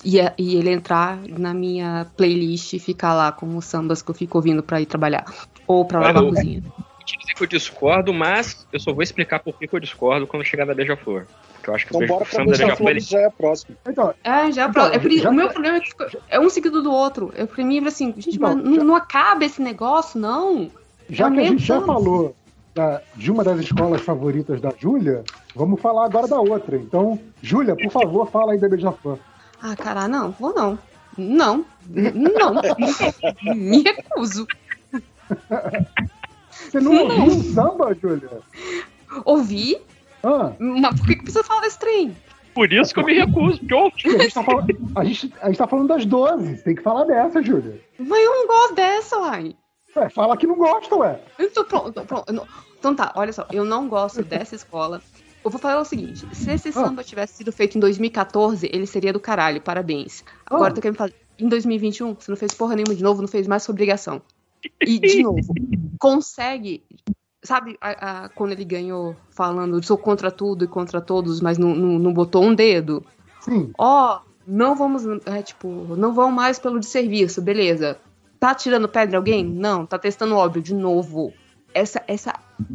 e, 0.04 0.18
e 0.38 0.56
ele 0.56 0.70
entrar 0.70 1.18
na 1.28 1.52
minha 1.52 2.06
playlist 2.16 2.72
e 2.72 2.78
ficar 2.78 3.14
lá 3.14 3.32
com 3.32 3.56
os 3.56 3.64
sambas 3.64 4.02
que 4.02 4.10
eu 4.10 4.14
fico 4.14 4.38
ouvindo 4.38 4.62
para 4.62 4.80
ir 4.80 4.86
trabalhar. 4.86 5.24
Ou 5.66 5.84
pra 5.84 6.00
lavar 6.00 6.22
a 6.22 6.26
cozinha. 6.26 6.62
Te 7.04 7.18
dizer 7.18 7.34
que 7.34 7.42
eu 7.42 7.46
discordo, 7.46 8.12
mas 8.14 8.66
eu 8.72 8.80
só 8.80 8.92
vou 8.92 9.02
explicar 9.02 9.40
por 9.40 9.54
que 9.54 9.68
eu 9.70 9.80
discordo 9.80 10.26
quando 10.26 10.44
chegar 10.44 10.64
na 10.64 10.74
Beija-Flor. 10.74 11.26
Que 11.64 11.70
eu 11.70 11.74
acho 11.74 11.86
que 11.86 11.96
então, 11.96 12.04
o 12.04 12.06
bora 12.06 12.26
pra 12.26 12.44
Beija-Flor 12.44 12.90
ele... 12.90 13.00
já 13.00 13.20
é 13.20 13.30
próximo. 13.30 13.74
Então, 13.88 14.14
é, 14.22 14.52
já 14.52 14.64
é 14.64 14.68
próximo. 14.70 15.08
É 15.08 15.18
já, 15.18 15.30
o 15.30 15.32
meu 15.32 15.48
problema 15.48 15.78
é 15.78 15.80
que 15.80 16.18
é 16.28 16.38
um 16.38 16.50
seguido 16.50 16.82
do 16.82 16.92
outro. 16.92 17.32
Eu, 17.34 17.46
pra 17.46 17.64
mim, 17.64 17.78
assim, 17.86 18.12
gente, 18.18 18.36
então, 18.36 18.54
mas 18.54 18.76
já... 18.76 18.84
não, 18.84 18.94
acaba 18.94 19.46
esse 19.46 19.62
negócio, 19.62 20.20
não. 20.20 20.70
Já 21.08 21.30
que 21.30 21.40
a 21.40 21.44
gente 21.44 21.64
já 21.64 21.80
falou 21.80 22.36
da, 22.74 23.00
de 23.16 23.30
uma 23.30 23.42
das 23.42 23.60
escolas 23.60 24.02
favoritas 24.02 24.60
da 24.60 24.74
Júlia, 24.78 25.24
vamos 25.56 25.80
falar 25.80 26.04
agora 26.04 26.28
da 26.28 26.38
outra. 26.38 26.76
Então, 26.76 27.18
Júlia, 27.40 27.74
por 27.74 27.90
favor, 27.90 28.30
fala 28.30 28.52
aí 28.52 28.58
da 28.58 28.68
Beija-Flor. 28.68 29.18
Ah, 29.62 29.74
cara, 29.74 30.06
não, 30.06 30.32
vou 30.32 30.54
não. 30.54 30.78
Não, 31.16 31.64
não, 31.88 32.60
me 33.56 33.82
recuso. 33.82 34.46
Você 36.50 36.78
não, 36.78 36.92
não. 36.92 37.02
ouviu 37.04 37.24
um 37.24 37.42
samba, 37.54 37.94
Júlia? 37.94 38.28
Ouvi. 39.24 39.78
Ah. 40.24 40.52
Mas 40.58 40.98
por 40.98 41.06
que, 41.06 41.16
que 41.16 41.22
precisa 41.22 41.44
falar 41.44 41.60
desse 41.60 41.78
trem? 41.78 42.16
Por 42.54 42.72
isso 42.72 42.94
que 42.94 43.00
eu 43.00 43.04
me 43.04 43.14
recuso, 43.14 43.58
porque 43.58 44.08
A 44.08 44.22
gente, 44.22 44.34
tá 44.34 44.44
falando, 44.44 44.66
a, 44.94 45.04
gente, 45.04 45.34
a 45.42 45.46
gente 45.48 45.58
tá 45.58 45.66
falando 45.66 45.88
das 45.88 46.06
12, 46.06 46.62
tem 46.62 46.74
que 46.74 46.82
falar 46.82 47.04
dessa, 47.04 47.42
Júlia. 47.42 47.80
Mas 47.98 48.24
eu 48.24 48.30
não 48.30 48.46
gosto 48.46 48.74
dessa, 48.76 49.18
uai. 49.18 49.56
Ué, 49.96 50.08
fala 50.08 50.36
que 50.36 50.46
não 50.46 50.56
gosta, 50.56 50.94
ué. 50.96 51.20
Então, 51.38 51.64
pronto, 51.64 52.04
pronto. 52.04 52.48
Então 52.78 52.94
tá, 52.94 53.12
olha 53.16 53.32
só, 53.32 53.46
eu 53.52 53.64
não 53.64 53.88
gosto 53.88 54.22
dessa 54.22 54.54
escola. 54.54 55.02
Eu 55.44 55.50
vou 55.50 55.60
falar 55.60 55.80
o 55.80 55.84
seguinte: 55.84 56.26
se 56.32 56.50
esse 56.50 56.68
ah. 56.70 56.72
samba 56.72 57.04
tivesse 57.04 57.34
sido 57.34 57.52
feito 57.52 57.76
em 57.76 57.80
2014, 57.80 58.68
ele 58.72 58.86
seria 58.86 59.12
do 59.12 59.20
caralho, 59.20 59.60
parabéns. 59.60 60.24
Agora 60.46 60.70
ah. 60.70 60.74
tu 60.74 60.80
quer 60.80 60.90
me 60.90 60.96
fazer. 60.96 61.14
Em 61.38 61.48
2021, 61.48 62.14
você 62.14 62.30
não 62.30 62.36
fez 62.36 62.54
porra 62.54 62.76
nenhuma 62.76 62.94
de 62.94 63.02
novo, 63.02 63.20
não 63.20 63.28
fez 63.28 63.46
mais 63.46 63.62
sua 63.62 63.72
obrigação. 63.72 64.22
E, 64.80 64.98
de 65.00 65.22
novo, 65.22 65.40
consegue. 65.98 66.82
Sabe 67.44 67.76
a, 67.80 68.24
a, 68.24 68.28
quando 68.30 68.52
ele 68.52 68.64
ganhou 68.64 69.14
falando, 69.30 69.82
sou 69.84 69.98
contra 69.98 70.30
tudo 70.30 70.64
e 70.64 70.68
contra 70.68 71.00
todos, 71.00 71.40
mas 71.40 71.58
não, 71.58 71.74
não, 71.74 71.98
não 71.98 72.12
botou 72.12 72.42
um 72.42 72.54
dedo? 72.54 73.04
Sim. 73.40 73.70
Ó, 73.76 74.16
oh, 74.16 74.20
não 74.46 74.74
vamos. 74.74 75.04
É, 75.26 75.42
tipo, 75.42 75.68
não 75.96 76.12
vão 76.14 76.30
mais 76.30 76.58
pelo 76.58 76.80
de 76.80 76.86
serviço, 76.86 77.42
beleza. 77.42 77.98
Tá 78.40 78.54
tirando 78.54 78.88
pedra 78.88 79.18
alguém? 79.18 79.44
Não, 79.44 79.86
tá 79.86 79.98
testando 79.98 80.36
óbvio 80.36 80.62
de 80.62 80.74
novo. 80.74 81.32
Essa, 81.72 82.02
essa, 82.06 82.34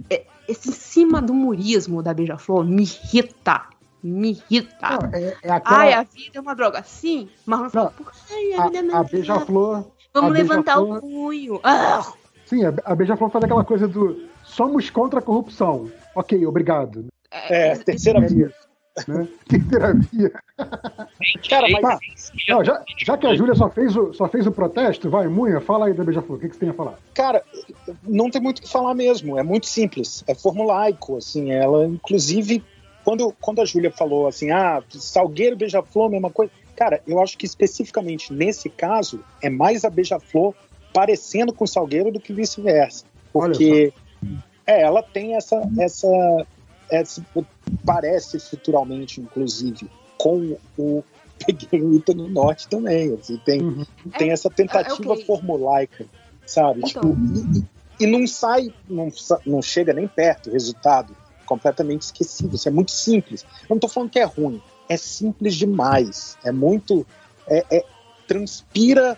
é, 0.09 0.25
esse 0.47 0.69
em 0.69 0.73
cima 0.73 1.21
do 1.21 1.33
murismo 1.33 2.03
da 2.03 2.13
Beija-Flor 2.13 2.63
me 2.63 2.83
irrita. 2.83 3.63
Me 4.03 4.31
irrita. 4.31 4.89
Não, 4.89 5.09
é, 5.13 5.37
é 5.43 5.51
aquela... 5.51 5.79
Ai, 5.79 5.93
a 5.93 6.03
vida 6.03 6.37
é 6.37 6.41
uma 6.41 6.55
droga. 6.55 6.83
Sim, 6.83 7.29
mas 7.45 7.59
não 7.59 7.69
fala, 7.69 7.93
Ai, 8.31 8.53
a, 8.53 8.67
vida 8.67 8.91
é 8.91 8.95
a 8.95 9.03
Beija-Flor. 9.03 9.85
Vamos 10.13 10.29
a 10.29 10.33
levantar 10.33 10.79
Beija 10.79 10.93
o 10.93 11.01
punho. 11.01 11.59
Ah! 11.63 12.13
Sim, 12.45 12.65
a, 12.65 12.73
a 12.85 12.95
Beija-Flor 12.95 13.29
faz 13.29 13.43
aquela 13.43 13.63
coisa 13.63 13.87
do 13.87 14.28
somos 14.59 14.89
contra 14.89 15.19
a 15.19 15.21
corrupção. 15.21 15.89
Ok, 16.13 16.45
obrigado. 16.45 17.05
É, 17.31 17.69
é 17.69 17.75
terceira 17.77 18.19
via. 18.19 18.51
Né? 19.07 19.25
Que 19.47 19.57
terapia. 19.57 20.33
Cara, 21.49 21.67
mas... 21.81 22.31
Não, 22.49 22.61
já, 22.61 22.83
já 22.97 23.17
que 23.17 23.25
a 23.25 23.33
Júlia 23.33 23.55
só 23.55 23.69
fez, 23.69 23.95
o, 23.95 24.11
só 24.13 24.27
fez 24.27 24.45
o 24.45 24.51
protesto, 24.51 25.09
vai, 25.09 25.29
Munha, 25.29 25.61
fala 25.61 25.85
aí 25.85 25.93
da 25.93 26.03
Beija-Flor, 26.03 26.37
o 26.37 26.41
que, 26.41 26.49
que 26.49 26.55
você 26.55 26.59
tem 26.59 26.69
a 26.69 26.73
falar? 26.73 26.99
Cara, 27.13 27.41
não 28.03 28.29
tem 28.29 28.41
muito 28.41 28.59
o 28.59 28.61
que 28.63 28.69
falar 28.69 28.93
mesmo, 28.93 29.39
é 29.39 29.43
muito 29.43 29.67
simples, 29.67 30.25
é 30.27 30.35
formulaico, 30.35 31.15
assim, 31.15 31.51
ela, 31.51 31.85
inclusive, 31.85 32.61
quando, 33.05 33.33
quando 33.39 33.61
a 33.61 33.65
Júlia 33.65 33.91
falou 33.91 34.27
assim, 34.27 34.51
ah, 34.51 34.83
Salgueiro 34.89 35.55
Beija-Flor, 35.55 36.09
mesma 36.09 36.29
coisa, 36.29 36.51
cara, 36.75 37.01
eu 37.07 37.21
acho 37.21 37.37
que 37.37 37.45
especificamente 37.45 38.33
nesse 38.33 38.69
caso, 38.69 39.23
é 39.41 39.49
mais 39.49 39.85
a 39.85 39.89
Beija-Flor 39.89 40.53
parecendo 40.93 41.53
com 41.53 41.63
o 41.63 41.67
Salgueiro 41.67 42.11
do 42.11 42.19
que 42.19 42.33
vice-versa, 42.33 43.05
porque... 43.31 43.93
É, 44.69 44.83
ela 44.83 45.01
tem 45.01 45.35
essa, 45.35 45.59
essa 45.79 46.07
é, 46.91 47.03
parece 47.83 48.39
futuramente, 48.39 49.19
inclusive, 49.19 49.89
com 50.15 50.55
o 50.77 51.03
Peguei 51.43 51.81
o 51.81 51.95
Ita 51.95 52.13
no 52.13 52.29
Norte 52.29 52.67
também. 52.67 53.15
Assim, 53.15 53.37
tem, 53.37 53.61
uhum. 53.61 53.85
tem 54.15 54.29
é, 54.29 54.33
essa 54.33 54.47
tentativa 54.47 55.13
okay. 55.13 55.25
formulaica, 55.25 56.05
sabe? 56.45 56.81
Então. 56.85 57.01
Tipo, 57.01 57.67
e, 57.99 58.03
e, 58.03 58.07
não 58.07 58.27
sai, 58.27 58.71
não, 58.87 59.11
não 59.43 59.59
chega 59.59 59.91
nem 59.91 60.07
perto 60.07 60.51
o 60.51 60.53
resultado 60.53 61.17
completamente 61.47 62.03
esquecido. 62.03 62.55
Isso 62.55 62.67
é 62.67 62.71
muito 62.71 62.91
simples. 62.91 63.41
Eu 63.63 63.69
não 63.71 63.77
estou 63.77 63.89
falando 63.89 64.11
que 64.11 64.19
é 64.19 64.23
ruim, 64.23 64.61
é 64.87 64.97
simples 64.97 65.55
demais. 65.55 66.37
É 66.43 66.51
muito. 66.51 67.07
É, 67.47 67.65
é 67.71 67.83
transpira 68.27 69.17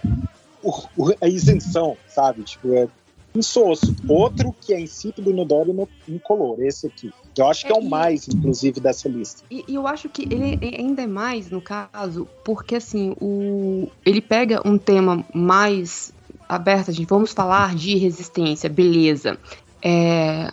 o, 0.64 0.70
o, 0.96 1.14
a 1.20 1.28
isenção, 1.28 1.98
sabe? 2.08 2.44
Tipo, 2.44 2.74
é 2.74 2.88
insosso. 3.36 3.96
Outro 4.08 4.54
que 4.60 4.74
é 4.74 4.80
insípido, 4.80 5.30
inodoro 5.30 5.88
e 6.08 6.14
incolor. 6.14 6.62
Esse 6.62 6.88
aqui. 6.88 7.12
Eu 7.38 7.48
acho 7.48 7.66
que 7.66 7.72
é, 7.72 7.76
é 7.76 7.80
o 7.80 7.84
mais, 7.84 8.28
inclusive, 8.28 8.80
dessa 8.80 9.08
lista. 9.08 9.44
E, 9.50 9.64
e, 9.68 9.76
eu 9.76 9.88
acho 9.88 10.10
que 10.10 10.24
ele 10.24 10.60
ainda 10.78 11.04
é 11.04 11.08
mais, 11.08 11.50
no 11.50 11.62
caso, 11.62 12.28
porque 12.44 12.76
assim, 12.76 13.16
o, 13.22 13.88
ele 14.06 14.22
pega 14.22 14.62
um 14.68 14.78
tema 14.78 15.26
mais 15.34 16.14
aberto, 16.48 16.92
a 16.92 16.94
gente 16.94 17.08
vamos 17.08 17.32
falar 17.32 17.76
de 17.76 17.96
resistência, 17.96 18.70
beleza. 18.70 19.38
É, 19.82 20.52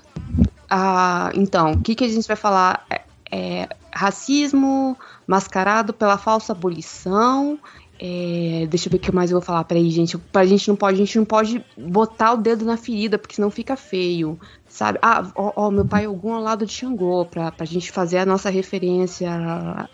a, 0.71 1.33
então, 1.35 1.73
o 1.73 1.81
que, 1.81 1.95
que 1.95 2.05
a 2.05 2.09
gente 2.09 2.27
vai 2.27 2.37
falar? 2.37 2.87
É, 2.89 3.03
é, 3.31 3.69
racismo 3.93 4.97
mascarado 5.27 5.93
pela 5.93 6.17
falsa 6.17 6.53
abolição 6.53 7.59
é, 8.01 8.67
deixa 8.69 8.89
eu 8.89 8.93
ver 8.93 8.99
o 8.99 9.01
que 9.01 9.15
mais 9.15 9.31
eu 9.31 9.39
vou 9.39 9.45
falar. 9.45 9.65
Peraí, 9.65 9.91
gente. 9.91 10.17
A 10.33 10.45
gente 10.45 10.69
não 10.69 10.77
pode, 10.77 10.95
a 10.95 11.05
gente 11.05 11.19
não 11.19 11.25
pode 11.25 11.65
botar 11.77 12.35
o 12.35 12.37
dedo 12.37 12.65
na 12.65 12.77
ferida, 12.77 13.19
porque 13.19 13.35
senão 13.35 13.51
fica 13.51 13.77
feio. 13.77 14.39
Sabe? 14.69 14.99
Ah, 15.03 15.27
ó, 15.35 15.53
ó 15.57 15.71
meu 15.71 15.85
pai 15.85 16.05
algum 16.05 16.33
ao 16.33 16.43
lado 16.43 16.65
de 16.65 16.73
Xangô, 16.73 17.25
pra, 17.25 17.51
pra 17.51 17.67
gente 17.67 17.91
fazer 17.91 18.19
a 18.19 18.27
nossa 18.27 18.51
referência 18.51 19.29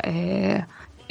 é, 0.03 0.65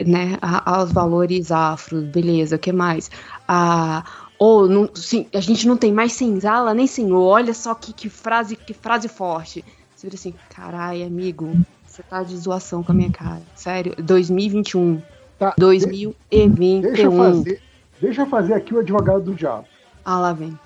né, 0.06 0.38
aos 0.42 0.92
valores 0.92 1.52
afro, 1.52 2.02
beleza, 2.02 2.56
o 2.58 2.60
que 2.60 2.72
mais? 2.72 3.10
Ah, 3.48 4.04
ou 4.38 4.68
não, 4.68 4.90
sim, 4.94 5.28
a 5.34 5.40
gente 5.40 5.68
não 5.68 5.78
tem 5.78 5.92
mais 5.92 6.14
senzala 6.14 6.74
nem 6.74 6.88
senhor, 6.88 7.22
olha 7.22 7.54
só 7.54 7.74
que, 7.74 7.94
que 7.94 8.10
frase 8.10 8.56
que 8.56 8.74
frase 8.74 9.08
forte. 9.08 9.64
Você 9.96 10.08
vira 10.08 10.16
assim, 10.16 10.34
carai, 10.50 11.04
amigo, 11.04 11.56
Você 11.86 12.04
tá 12.04 12.24
de 12.24 12.36
zoação 12.38 12.84
com 12.84 12.92
a 12.92 12.96
minha 12.96 13.12
cara. 13.12 13.42
Sério, 13.56 13.96
2021. 13.98 15.02
Tá. 15.38 15.54
2021. 15.58 16.82
Deixa 16.82 17.02
eu 17.04 17.12
fazer, 17.12 17.62
deixa 18.00 18.22
eu 18.22 18.26
fazer 18.28 18.54
aqui 18.54 18.74
o 18.74 18.80
advogado 18.80 19.22
do 19.22 19.34
diabo. 19.34 19.66
Ah, 20.06 20.20
lá 20.20 20.34
vem. 20.34 20.58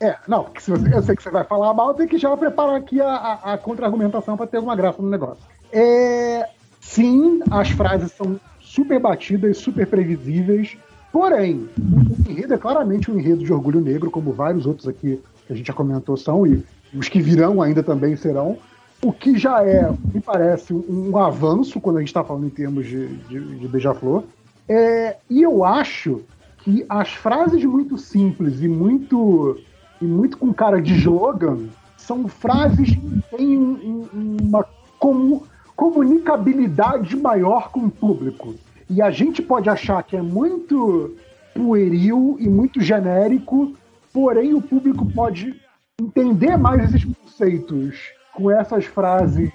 É, 0.00 0.16
não, 0.26 0.48
se 0.58 0.70
você, 0.70 0.94
eu 0.94 1.02
sei 1.02 1.14
que 1.14 1.22
você 1.22 1.30
vai 1.30 1.44
falar 1.44 1.74
mal, 1.74 1.94
tem 1.94 2.08
que 2.08 2.18
já 2.18 2.34
preparar 2.36 2.76
aqui 2.76 3.00
a, 3.00 3.08
a, 3.08 3.52
a 3.52 3.58
contra-argumentação 3.58 4.36
para 4.36 4.46
ter 4.46 4.58
uma 4.58 4.74
graça 4.74 5.00
no 5.00 5.08
negócio. 5.08 5.42
É, 5.72 6.48
sim, 6.80 7.40
as 7.50 7.70
frases 7.70 8.10
são 8.12 8.40
super 8.60 8.98
batidas, 8.98 9.58
super 9.58 9.86
previsíveis, 9.86 10.76
porém, 11.12 11.68
o 11.78 12.30
enredo 12.30 12.54
é 12.54 12.58
claramente 12.58 13.10
um 13.10 13.18
enredo 13.18 13.44
de 13.44 13.52
orgulho 13.52 13.80
negro, 13.80 14.10
como 14.10 14.32
vários 14.32 14.66
outros 14.66 14.88
aqui 14.88 15.20
que 15.46 15.52
a 15.52 15.56
gente 15.56 15.66
já 15.66 15.72
comentou 15.72 16.16
são, 16.16 16.46
e 16.46 16.64
os 16.94 17.08
que 17.08 17.20
virão 17.20 17.60
ainda 17.60 17.82
também 17.82 18.16
serão. 18.16 18.58
O 19.02 19.12
que 19.12 19.38
já 19.38 19.64
é, 19.64 19.90
me 20.12 20.20
parece, 20.20 20.74
um, 20.74 21.16
avanço 21.16 21.80
quando 21.80 21.96
a 21.96 22.00
gente 22.00 22.08
está 22.08 22.22
falando 22.22 22.46
em 22.46 22.50
termos 22.50 22.86
de, 22.86 23.06
de, 23.06 23.58
de 23.58 23.68
beija-flor. 23.68 24.24
É, 24.68 25.16
e 25.28 25.42
eu 25.42 25.64
acho 25.64 26.22
que 26.58 26.84
as 26.88 27.08
frases 27.08 27.64
muito 27.64 27.96
simples 27.96 28.60
e 28.60 28.68
muito 28.68 29.58
e 30.00 30.04
muito 30.04 30.38
com 30.38 30.52
cara 30.52 30.80
de 30.80 30.94
slogan 30.94 31.68
são 31.96 32.26
frases 32.26 32.90
que 32.90 33.36
têm 33.36 33.58
um, 33.58 34.08
um, 34.12 34.36
uma 34.42 34.66
comu, 34.98 35.44
comunicabilidade 35.76 37.16
maior 37.16 37.70
com 37.70 37.80
o 37.80 37.90
público. 37.90 38.54
E 38.88 39.00
a 39.00 39.10
gente 39.10 39.42
pode 39.42 39.68
achar 39.68 40.02
que 40.02 40.16
é 40.16 40.22
muito 40.22 41.14
pueril 41.54 42.36
e 42.40 42.48
muito 42.48 42.80
genérico, 42.80 43.72
porém 44.12 44.54
o 44.54 44.62
público 44.62 45.06
pode 45.12 45.54
entender 46.00 46.56
mais 46.56 46.84
esses 46.84 47.04
conceitos 47.04 48.12
com 48.40 48.50
essas 48.50 48.86
frases 48.86 49.50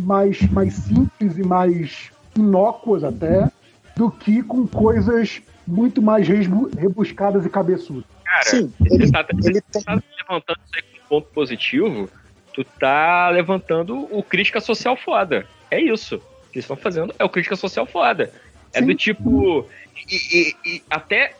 mais, 0.00 0.40
mais 0.50 0.74
simples 0.74 1.36
e 1.36 1.42
mais 1.42 2.10
inócuas 2.36 3.02
até, 3.02 3.50
do 3.96 4.10
que 4.10 4.42
com 4.44 4.66
coisas 4.66 5.42
muito 5.66 6.00
mais 6.00 6.28
rebuscadas 6.28 7.44
e 7.44 7.50
cabeçudas. 7.50 8.04
Cara, 8.24 8.44
Sim, 8.44 8.72
ele, 8.84 9.04
está 9.04 9.26
ele 9.44 9.60
tá 9.60 10.00
levantando 10.18 10.60
isso 10.64 10.74
aí 10.76 10.82
como 10.82 11.08
ponto 11.08 11.28
positivo, 11.32 12.08
tu 12.54 12.62
tá 12.62 13.28
levantando 13.30 14.06
o 14.10 14.22
crítica 14.22 14.60
social 14.60 14.96
foda. 14.96 15.44
É 15.68 15.80
isso. 15.80 16.16
O 16.16 16.50
que 16.50 16.58
eles 16.58 16.64
estão 16.64 16.76
fazendo 16.76 17.12
é 17.18 17.24
o 17.24 17.28
crítica 17.28 17.56
social 17.56 17.86
foda. 17.86 18.32
É 18.72 18.78
Sim. 18.78 18.86
do 18.86 18.94
tipo. 18.94 19.66
E, 20.08 20.16
e, 20.16 20.56
e 20.64 20.82
até 20.88 21.34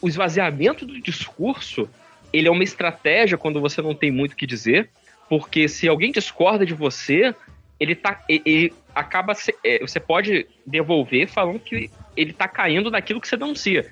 o 0.00 0.08
esvaziamento 0.08 0.86
do 0.86 0.98
discurso, 1.00 1.88
ele 2.32 2.48
é 2.48 2.50
uma 2.50 2.64
estratégia 2.64 3.36
quando 3.36 3.60
você 3.60 3.82
não 3.82 3.94
tem 3.94 4.10
muito 4.10 4.32
o 4.32 4.36
que 4.36 4.46
dizer, 4.46 4.88
porque 5.28 5.68
se 5.68 5.88
alguém 5.88 6.10
discorda 6.10 6.64
de 6.64 6.74
você, 6.74 7.34
ele 7.78 7.94
tá. 7.94 8.22
Ele 8.28 8.72
acaba. 8.94 9.34
É, 9.64 9.78
você 9.80 10.00
pode 10.00 10.46
devolver 10.66 11.28
falando 11.28 11.58
que 11.58 11.90
ele 12.16 12.32
tá 12.32 12.48
caindo 12.48 12.90
naquilo 12.90 13.20
que 13.20 13.28
você 13.28 13.36
denuncia. 13.36 13.86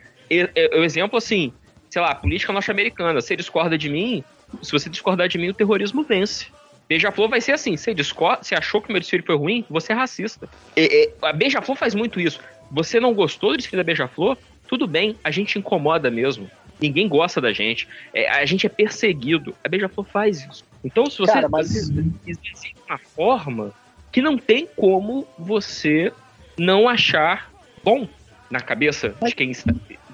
O 0.72 0.82
exemplo, 0.82 1.16
assim, 1.16 1.52
sei 1.90 2.02
lá, 2.02 2.14
política 2.14 2.52
norte-americana. 2.52 3.20
Você 3.20 3.36
discorda 3.36 3.78
de 3.78 3.88
mim, 3.88 4.24
se 4.62 4.72
você 4.72 4.88
discordar 4.88 5.28
de 5.28 5.38
mim, 5.38 5.48
o 5.48 5.54
terrorismo 5.54 6.02
vence. 6.02 6.46
Beija-flor 6.88 7.28
vai 7.28 7.40
ser 7.40 7.52
assim: 7.52 7.76
você, 7.76 7.92
discorda, 7.92 8.42
você 8.42 8.54
achou 8.54 8.80
que 8.80 8.88
o 8.88 8.92
meu 8.92 9.00
desfile 9.00 9.22
foi 9.22 9.36
ruim, 9.36 9.64
você 9.68 9.92
é 9.92 9.96
racista. 9.96 10.48
E, 10.76 10.80
e, 10.82 11.12
a 11.22 11.32
Beija-flor 11.32 11.76
faz 11.76 11.94
muito 11.94 12.20
isso. 12.20 12.40
Você 12.70 12.98
não 12.98 13.14
gostou 13.14 13.50
do 13.50 13.56
desfile 13.56 13.78
da 13.78 13.84
Beija-flor? 13.84 14.36
Tudo 14.66 14.86
bem, 14.86 15.16
a 15.22 15.30
gente 15.30 15.58
incomoda 15.58 16.10
mesmo. 16.10 16.50
Ninguém 16.80 17.08
gosta 17.08 17.40
da 17.40 17.52
gente. 17.52 17.88
É, 18.12 18.28
a 18.28 18.44
gente 18.44 18.66
é 18.66 18.68
perseguido. 18.68 19.54
A 19.64 19.68
Beija-Flor 19.68 20.06
faz 20.06 20.44
isso. 20.44 20.64
Então, 20.86 21.10
se 21.10 21.18
você 21.18 21.32
Cara, 21.32 21.48
mas... 21.48 21.74
existe 21.74 22.76
uma 22.88 22.96
forma 22.96 23.72
que 24.12 24.22
não 24.22 24.38
tem 24.38 24.68
como 24.76 25.26
você 25.36 26.12
não 26.56 26.88
achar 26.88 27.52
bom 27.82 28.08
na 28.48 28.60
cabeça 28.60 29.12
mas... 29.20 29.30
de 29.30 29.36
quem 29.36 29.52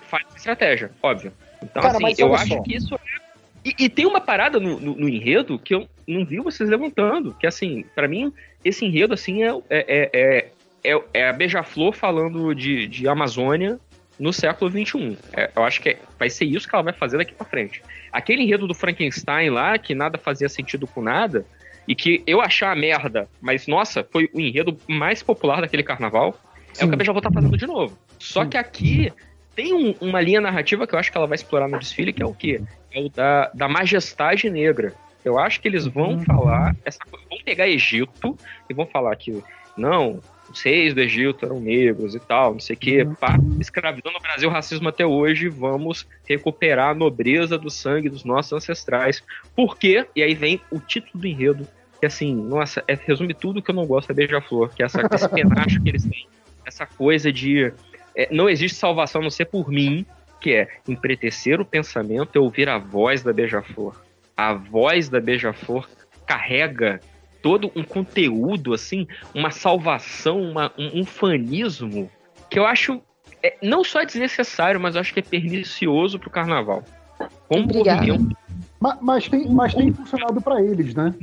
faz 0.08 0.26
estratégia, 0.34 0.90
óbvio. 1.02 1.30
Então, 1.62 1.82
Cara, 1.82 1.98
assim, 1.98 2.14
eu 2.16 2.34
acho 2.34 2.48
só. 2.48 2.62
que 2.62 2.74
isso 2.74 2.94
é 2.94 3.22
e, 3.64 3.84
e, 3.84 3.88
tem 3.88 4.06
uma 4.06 4.20
parada 4.20 4.58
no, 4.58 4.80
no, 4.80 4.96
no, 4.96 5.08
enredo 5.08 5.56
que 5.56 5.72
eu 5.72 5.88
não 6.08 6.24
vi 6.24 6.38
vocês 6.38 6.68
levantando, 6.68 7.32
que 7.38 7.46
assim, 7.46 7.84
para 7.94 8.08
mim, 8.08 8.32
esse 8.64 8.84
enredo 8.84 9.14
assim 9.14 9.44
é, 9.44 9.50
é, 9.70 10.10
é, 10.12 10.50
é, 10.82 11.02
é 11.14 11.28
a 11.28 11.32
Beija-Flor 11.32 11.92
falando 11.92 12.52
de, 12.54 12.88
de 12.88 13.06
Amazônia 13.06 13.78
no 14.18 14.32
século 14.32 14.68
XXI. 14.68 15.16
É, 15.32 15.50
eu 15.54 15.62
acho 15.62 15.80
que 15.80 15.90
é, 15.90 15.98
vai 16.18 16.28
ser 16.28 16.44
isso 16.44 16.68
que 16.68 16.74
ela 16.74 16.82
vai 16.82 16.92
fazer 16.92 17.18
daqui 17.18 17.34
para 17.34 17.46
frente. 17.46 17.82
Aquele 18.12 18.42
enredo 18.42 18.66
do 18.66 18.74
Frankenstein 18.74 19.50
lá, 19.50 19.78
que 19.78 19.94
nada 19.94 20.18
fazia 20.18 20.48
sentido 20.48 20.86
com 20.86 21.00
nada, 21.02 21.46
e 21.86 21.94
que 21.94 22.22
eu 22.26 22.40
achar 22.40 22.76
merda, 22.76 23.28
mas 23.40 23.66
nossa, 23.66 24.06
foi 24.10 24.28
o 24.32 24.40
enredo 24.40 24.76
mais 24.86 25.22
popular 25.22 25.60
daquele 25.60 25.82
carnaval, 25.82 26.38
Sim. 26.72 26.82
é 26.82 26.84
o 26.84 26.88
que 26.88 26.94
a 26.94 26.96
Beija-Flor 26.96 27.22
tá 27.22 27.30
fazendo 27.30 27.56
de 27.56 27.66
novo. 27.66 27.98
Só 28.18 28.44
Sim. 28.44 28.50
que 28.50 28.56
aqui 28.56 29.12
tem 29.54 29.74
um, 29.74 29.94
uma 30.00 30.20
linha 30.20 30.40
narrativa 30.40 30.86
que 30.86 30.94
eu 30.94 30.98
acho 30.98 31.10
que 31.10 31.18
ela 31.18 31.26
vai 31.26 31.36
explorar 31.36 31.68
no 31.68 31.78
desfile, 31.78 32.12
que 32.12 32.22
é 32.22 32.26
o 32.26 32.34
quê? 32.34 32.60
É 32.92 33.00
o 33.00 33.08
da, 33.08 33.50
da 33.54 33.68
majestade 33.68 34.48
negra. 34.48 34.94
Eu 35.24 35.38
acho 35.38 35.60
que 35.60 35.68
eles 35.68 35.86
vão 35.86 36.12
uhum. 36.12 36.24
falar, 36.24 36.76
essa, 36.84 36.98
vão 37.10 37.38
pegar 37.44 37.68
Egito 37.68 38.36
e 38.68 38.74
vão 38.74 38.86
falar 38.86 39.14
que, 39.16 39.42
não, 39.76 40.20
os 40.52 40.62
reis 40.62 40.94
do 40.94 41.00
Egito 41.00 41.44
eram 41.44 41.58
negros 41.58 42.14
e 42.14 42.20
tal, 42.20 42.52
não 42.52 42.60
sei 42.60 42.76
o 42.76 42.78
quê, 42.78 43.02
uhum. 43.02 43.14
pá, 43.14 43.36
escravidão 43.58 44.12
no 44.12 44.20
Brasil, 44.20 44.50
racismo 44.50 44.88
até 44.88 45.04
hoje, 45.04 45.48
vamos 45.48 46.06
recuperar 46.28 46.90
a 46.90 46.94
nobreza 46.94 47.56
do 47.56 47.70
sangue 47.70 48.08
dos 48.08 48.24
nossos 48.24 48.52
ancestrais. 48.52 49.22
Por 49.56 49.78
quê? 49.78 50.06
E 50.14 50.22
aí 50.22 50.34
vem 50.34 50.60
o 50.70 50.78
título 50.78 51.20
do 51.20 51.26
enredo, 51.26 51.66
que 51.98 52.06
assim, 52.06 52.34
nossa, 52.34 52.84
é, 52.86 52.94
resume 52.94 53.32
tudo 53.32 53.62
que 53.62 53.70
eu 53.70 53.74
não 53.74 53.86
gosto 53.86 54.08
da 54.08 54.14
Beija-Flor, 54.14 54.70
que 54.74 54.82
é 54.82 54.86
essa, 54.86 55.00
esse 55.12 55.28
penacho 55.30 55.82
que 55.82 55.88
eles 55.88 56.04
têm, 56.04 56.26
essa 56.66 56.86
coisa 56.86 57.32
de 57.32 57.72
é, 58.14 58.28
não 58.30 58.48
existe 58.48 58.76
salvação 58.76 59.20
a 59.20 59.24
não 59.24 59.30
ser 59.30 59.46
por 59.46 59.68
mim, 59.70 60.04
que 60.40 60.52
é 60.52 60.68
empretecer 60.86 61.60
o 61.60 61.64
pensamento 61.64 62.30
e 62.34 62.38
ouvir 62.38 62.68
a 62.68 62.76
voz 62.76 63.22
da 63.22 63.32
Beija-Flor. 63.32 64.00
A 64.36 64.52
voz 64.52 65.08
da 65.08 65.20
Beija-Flor 65.20 65.88
carrega 66.26 67.00
todo 67.42 67.70
um 67.74 67.82
conteúdo, 67.82 68.72
assim, 68.72 69.06
uma 69.34 69.50
salvação, 69.50 70.40
uma, 70.40 70.72
um, 70.78 71.00
um 71.00 71.04
fanismo 71.04 72.08
que 72.48 72.58
eu 72.58 72.64
acho 72.64 73.02
é, 73.42 73.56
não 73.60 73.82
só 73.82 74.04
desnecessário, 74.04 74.80
mas 74.80 74.94
eu 74.94 75.00
acho 75.00 75.12
que 75.12 75.18
é 75.18 75.22
pernicioso 75.22 76.18
pro 76.18 76.30
carnaval. 76.30 76.84
Como. 77.48 77.66
Mas, 78.80 78.98
mas, 79.00 79.28
tem, 79.28 79.48
mas 79.48 79.74
tem 79.74 79.92
funcionado 79.92 80.40
para 80.40 80.62
eles, 80.62 80.94
né? 80.94 81.14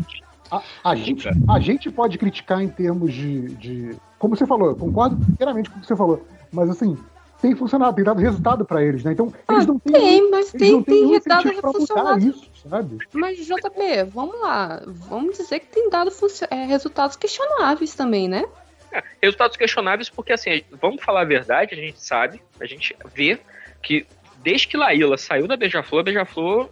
A, 0.51 0.61
a, 0.83 0.95
gente, 0.95 1.27
a 1.47 1.59
gente 1.59 1.91
pode 1.91 2.17
criticar 2.17 2.61
em 2.61 2.67
termos 2.67 3.13
de, 3.13 3.49
de. 3.55 3.95
Como 4.17 4.35
você 4.35 4.45
falou, 4.45 4.69
eu 4.69 4.75
concordo 4.75 5.17
inteiramente 5.31 5.69
com 5.69 5.77
o 5.77 5.81
que 5.81 5.87
você 5.87 5.95
falou. 5.95 6.25
Mas 6.51 6.69
assim, 6.69 6.97
tem 7.41 7.55
funcionado, 7.55 7.95
tem 7.95 8.03
dado 8.03 8.19
resultado 8.19 8.65
para 8.65 8.83
eles, 8.83 9.03
né? 9.03 9.13
Então, 9.13 9.33
ah, 9.47 9.53
eles 9.53 9.65
não 9.65 9.79
têm. 9.79 9.93
Tem, 9.93 10.29
mas 10.29 10.51
tem, 10.51 10.83
tem 10.83 11.19
dado 11.25 11.53
funcionado. 11.61 12.19
Isso, 12.19 12.49
sabe? 12.69 12.97
Mas, 13.13 13.37
JP, 13.37 14.03
vamos 14.13 14.39
lá. 14.41 14.81
Vamos 14.85 15.37
dizer 15.37 15.59
que 15.59 15.67
tem 15.67 15.89
dado 15.89 16.11
é, 16.49 16.65
resultados 16.65 17.15
questionáveis 17.15 17.95
também, 17.95 18.27
né? 18.27 18.45
É, 18.91 19.03
resultados 19.21 19.55
questionáveis 19.55 20.09
porque, 20.09 20.33
assim, 20.33 20.63
vamos 20.81 21.01
falar 21.03 21.21
a 21.21 21.25
verdade, 21.25 21.73
a 21.73 21.77
gente 21.77 22.01
sabe, 22.01 22.41
a 22.59 22.65
gente 22.65 22.95
vê 23.13 23.39
que 23.81 24.05
desde 24.43 24.67
que 24.67 24.77
Laíla 24.77 25.17
saiu 25.17 25.47
da 25.47 25.55
Beija-Flor, 25.55 26.01
a 26.01 26.03
Beija-Flor 26.03 26.69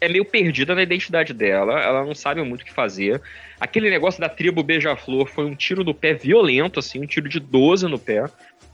é 0.00 0.08
meio 0.08 0.24
perdida 0.24 0.74
na 0.74 0.82
identidade 0.82 1.32
dela, 1.32 1.80
ela 1.80 2.04
não 2.04 2.14
sabe 2.14 2.42
muito 2.42 2.62
o 2.62 2.64
que 2.64 2.72
fazer. 2.72 3.20
Aquele 3.58 3.90
negócio 3.90 4.20
da 4.20 4.28
tribo 4.28 4.62
Beija-Flor 4.62 5.26
foi 5.26 5.44
um 5.44 5.54
tiro 5.54 5.84
no 5.84 5.94
pé 5.94 6.14
violento, 6.14 6.78
assim, 6.78 7.02
um 7.02 7.06
tiro 7.06 7.28
de 7.28 7.40
12 7.40 7.86
no 7.86 7.98
pé. 7.98 8.24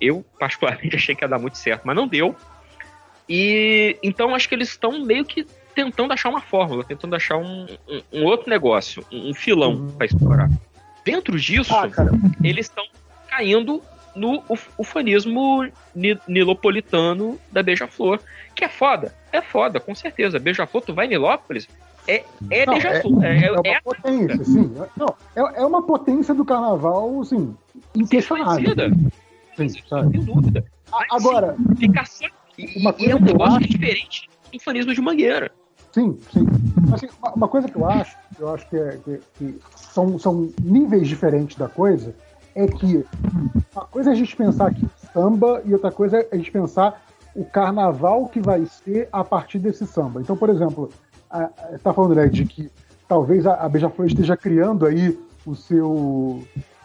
Eu, 0.03 0.25
particularmente, 0.39 0.95
achei 0.97 1.15
que 1.15 1.25
ia 1.25 1.29
dar 1.29 1.39
muito 1.39 1.57
certo, 1.57 1.83
mas 1.85 1.95
não 1.95 2.07
deu. 2.07 2.35
E 3.29 3.97
então 4.03 4.35
acho 4.35 4.49
que 4.49 4.55
eles 4.55 4.69
estão 4.69 5.05
meio 5.05 5.25
que 5.25 5.47
tentando 5.75 6.13
achar 6.13 6.29
uma 6.29 6.41
fórmula, 6.41 6.85
tentando 6.85 7.15
achar 7.15 7.37
um, 7.37 7.67
um, 7.89 8.03
um 8.13 8.25
outro 8.25 8.51
negócio, 8.51 9.05
um, 9.11 9.31
um 9.31 9.35
filão 9.35 9.75
uhum. 9.75 9.93
para 9.93 10.07
explorar. 10.07 10.51
Dentro 11.05 11.39
disso, 11.39 11.75
ah, 11.75 11.89
eles 12.43 12.67
estão 12.67 12.85
caindo 13.29 13.83
no 14.15 14.43
ufanismo 14.77 15.67
nilopolitano 16.29 17.39
da 17.51 17.63
Beija-Flor, 17.63 18.21
que 18.55 18.65
é 18.65 18.69
foda. 18.69 19.15
É 19.33 19.41
foda, 19.41 19.81
com 19.81 19.95
certeza. 19.95 20.39
Beija-Flor, 20.39 20.83
tu 20.83 20.93
vai 20.93 21.07
em 21.07 21.11
Nilópolis, 21.11 21.67
é, 22.07 22.25
é 22.51 22.67
Beija-Flor. 22.67 23.25
É, 23.25 23.39
é, 23.39 23.47
é, 23.47 23.53
uma 23.53 23.69
é 23.69 23.81
potência, 23.81 24.45
sim. 24.45 24.75
Não, 24.97 25.15
é, 25.37 25.63
é 25.63 25.67
uma 25.67 25.83
potência 25.83 26.35
do 26.35 26.45
carnaval, 26.45 27.21
assim, 27.21 27.55
inquestionável. 27.95 28.75
Sim, 29.57 29.69
sabe? 29.89 30.19
Dúvida. 30.19 30.65
Mas, 30.91 31.07
Agora, 31.11 31.57
sim, 31.79 31.93
só... 32.05 32.79
uma 32.79 32.93
coisa 32.93 33.13
é 33.13 33.17
um 33.17 33.21
negócio 33.21 33.57
acho... 33.57 33.69
diferente 33.69 34.31
do 34.51 34.57
ufanismo 34.57 34.95
de 34.95 35.01
Mangueira. 35.01 35.51
Sim, 35.93 36.19
sim. 36.33 36.47
Assim, 36.93 37.09
uma, 37.35 37.49
coisa 37.49 37.69
que 37.69 37.77
eu 37.77 37.89
acho, 37.89 38.17
eu 38.39 38.55
acho 38.55 38.67
que, 38.69 38.77
é, 38.77 38.99
que, 39.05 39.21
que 39.35 39.59
são, 39.77 40.19
são 40.19 40.51
níveis 40.63 41.07
diferentes 41.07 41.57
da 41.57 41.69
coisa, 41.69 42.15
é 42.55 42.67
que 42.67 43.05
uma 43.75 43.85
coisa 43.85 44.11
é 44.11 44.13
a 44.13 44.17
gente 44.17 44.35
pensar 44.35 44.69
aqui 44.69 44.87
samba 45.13 45.63
e 45.65 45.73
outra 45.73 45.91
coisa 45.91 46.19
é 46.19 46.29
a 46.33 46.37
gente 46.37 46.51
pensar 46.51 47.05
o 47.35 47.45
carnaval 47.45 48.27
que 48.29 48.41
vai 48.41 48.65
ser 48.67 49.09
a 49.13 49.23
partir 49.23 49.59
desse 49.59 49.87
samba. 49.87 50.21
Então, 50.21 50.37
por 50.37 50.51
exemplo, 50.51 50.91
está 51.73 51.93
falando 51.93 52.15
né, 52.15 52.27
de 52.27 52.45
que 52.45 52.71
talvez 53.09 53.47
a, 53.47 53.55
a 53.55 53.69
Beija-Flor 53.69 54.07
esteja 54.07 54.37
criando 54.37 54.87
aí 54.87 55.19
o 55.45 55.55
seu 55.55 56.43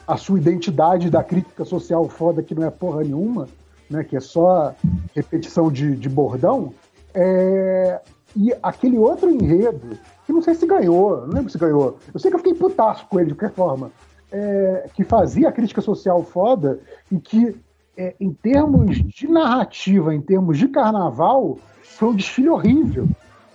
a 0.08 0.16
sua 0.16 0.40
identidade 0.40 1.10
da 1.10 1.24
crítica 1.24 1.66
social 1.66 2.08
foda 2.08 2.42
que 2.42 2.56
não 2.56 2.66
é 2.66 2.72
porra 2.72 3.04
nenhuma, 3.04 3.48
né? 3.90 4.04
Que 4.04 4.16
é 4.16 4.20
só 4.20 4.74
repetição 5.14 5.70
de, 5.70 5.96
de 5.96 6.08
bordão. 6.08 6.74
É, 7.14 8.00
e 8.36 8.54
aquele 8.64 8.98
outro 8.98 9.30
enredo, 9.30 9.98
que 10.26 10.32
não 10.32 10.42
sei 10.42 10.56
se 10.56 10.66
ganhou, 10.66 11.28
não 11.28 11.34
lembro 11.34 11.50
se 11.50 11.58
ganhou. 11.58 12.00
Eu 12.14 12.20
sei 12.20 12.32
que 12.32 12.36
eu 12.36 12.40
fiquei 12.40 12.54
putaço 12.54 13.06
com 13.08 13.20
ele 13.20 13.30
de 13.30 13.36
qualquer 13.36 13.54
forma. 13.54 13.92
É, 14.32 14.90
que 14.94 15.04
fazia 15.04 15.48
a 15.50 15.52
crítica 15.52 15.82
social 15.82 16.22
foda 16.24 16.82
e 17.10 17.18
que, 17.18 17.56
é, 17.96 18.14
em 18.20 18.34
termos 18.34 18.98
de 18.98 19.28
narrativa, 19.28 20.14
em 20.14 20.22
termos 20.22 20.58
de 20.58 20.68
carnaval, 20.68 21.58
foi 21.82 22.10
um 22.10 22.16
desfile 22.16 22.50
horrível. 22.50 23.08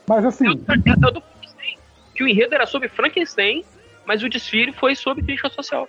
Mas 0.08 0.24
assim. 0.24 0.47
É, 0.48 0.90
é 0.90 1.12
do 1.12 1.22
que 2.14 2.22
o 2.22 2.28
enredo 2.28 2.55
era 2.55 2.66
sobre 2.66 2.89
Frankenstein, 2.89 3.64
mas 4.06 4.22
o 4.22 4.28
desfile 4.28 4.72
foi 4.72 4.94
sobre 4.94 5.22
crítica 5.22 5.48
social. 5.48 5.89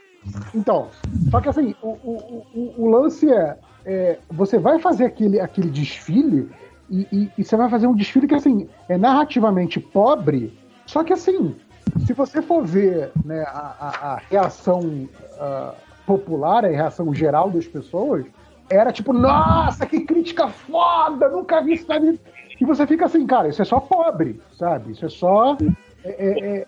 Então, 0.53 0.89
só 1.29 1.41
que 1.41 1.49
assim, 1.49 1.75
o, 1.81 1.89
o, 1.89 2.45
o, 2.53 2.73
o 2.77 2.89
lance 2.89 3.31
é, 3.31 3.57
é, 3.85 4.19
Você 4.31 4.57
vai 4.57 4.79
fazer 4.79 5.05
aquele, 5.05 5.39
aquele 5.39 5.69
desfile 5.69 6.49
e, 6.89 7.07
e, 7.11 7.31
e, 7.37 7.43
você 7.43 7.55
vai 7.55 7.69
fazer 7.69 7.87
um 7.87 7.95
desfile 7.95 8.27
que 8.27 8.35
assim 8.35 8.67
é 8.87 8.97
narrativamente 8.97 9.79
pobre, 9.79 10.57
só 10.85 11.03
que 11.03 11.13
assim, 11.13 11.55
se 12.05 12.13
você 12.13 12.41
for 12.41 12.63
ver 12.63 13.11
né, 13.25 13.43
a, 13.47 13.75
a, 13.79 14.13
a 14.13 14.21
reação 14.29 14.79
uh, 14.79 15.73
popular, 16.05 16.65
a 16.65 16.69
reação 16.69 17.13
geral 17.13 17.49
das 17.49 17.65
pessoas, 17.65 18.25
era 18.69 18.91
tipo, 18.91 19.13
nossa, 19.13 19.85
que 19.85 20.01
crítica 20.01 20.47
foda, 20.47 21.29
nunca 21.29 21.61
vi 21.61 21.73
isso 21.73 21.87
na 21.87 21.99
vida. 21.99 22.19
E 22.59 22.65
você 22.65 22.85
fica 22.85 23.05
assim, 23.05 23.25
cara, 23.25 23.49
isso 23.49 23.61
é 23.61 23.65
só 23.65 23.79
pobre, 23.79 24.39
sabe? 24.57 24.91
Isso 24.91 25.05
é 25.05 25.09
só. 25.09 25.57
É, 26.03 26.09
é, 26.09 26.57
é, 26.57 26.67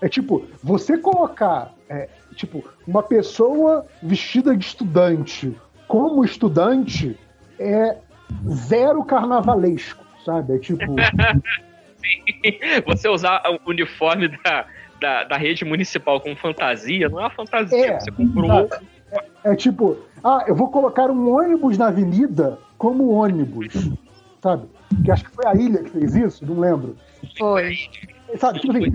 é 0.00 0.08
tipo, 0.08 0.44
você 0.62 0.98
colocar 0.98 1.72
é, 1.88 2.08
tipo, 2.40 2.64
uma 2.86 3.02
pessoa 3.02 3.86
vestida 4.02 4.56
de 4.56 4.64
estudante 4.64 5.54
como 5.86 6.24
estudante 6.24 7.18
é 7.58 7.98
zero 8.48 9.04
carnavalesco, 9.04 10.04
sabe? 10.24 10.54
É 10.54 10.58
tipo. 10.58 10.84
você 12.86 13.08
usar 13.08 13.42
o 13.46 13.70
uniforme 13.70 14.28
da, 14.28 14.66
da, 15.00 15.24
da, 15.24 15.36
rede 15.36 15.64
municipal 15.64 16.20
com 16.20 16.34
fantasia, 16.34 17.08
não 17.08 17.18
é 17.18 17.24
uma 17.24 17.30
fantasia, 17.30 17.92
é, 17.92 18.00
você 18.00 18.10
comprou. 18.10 18.68
É, 19.12 19.24
é, 19.44 19.54
tipo, 19.54 19.98
ah, 20.24 20.44
eu 20.46 20.54
vou 20.54 20.70
colocar 20.70 21.10
um 21.10 21.30
ônibus 21.30 21.76
na 21.76 21.88
avenida 21.88 22.58
como 22.78 23.10
ônibus, 23.10 23.90
sabe? 24.40 24.66
Que 25.04 25.10
acho 25.10 25.24
que 25.24 25.30
foi 25.30 25.46
a 25.46 25.54
ilha 25.54 25.82
que 25.82 25.90
fez 25.90 26.14
isso, 26.14 26.46
não 26.46 26.58
lembro. 26.58 26.96
Foi. 27.36 27.76
Sabe, 28.38 28.60
tipo 28.60 28.72
assim, 28.76 28.92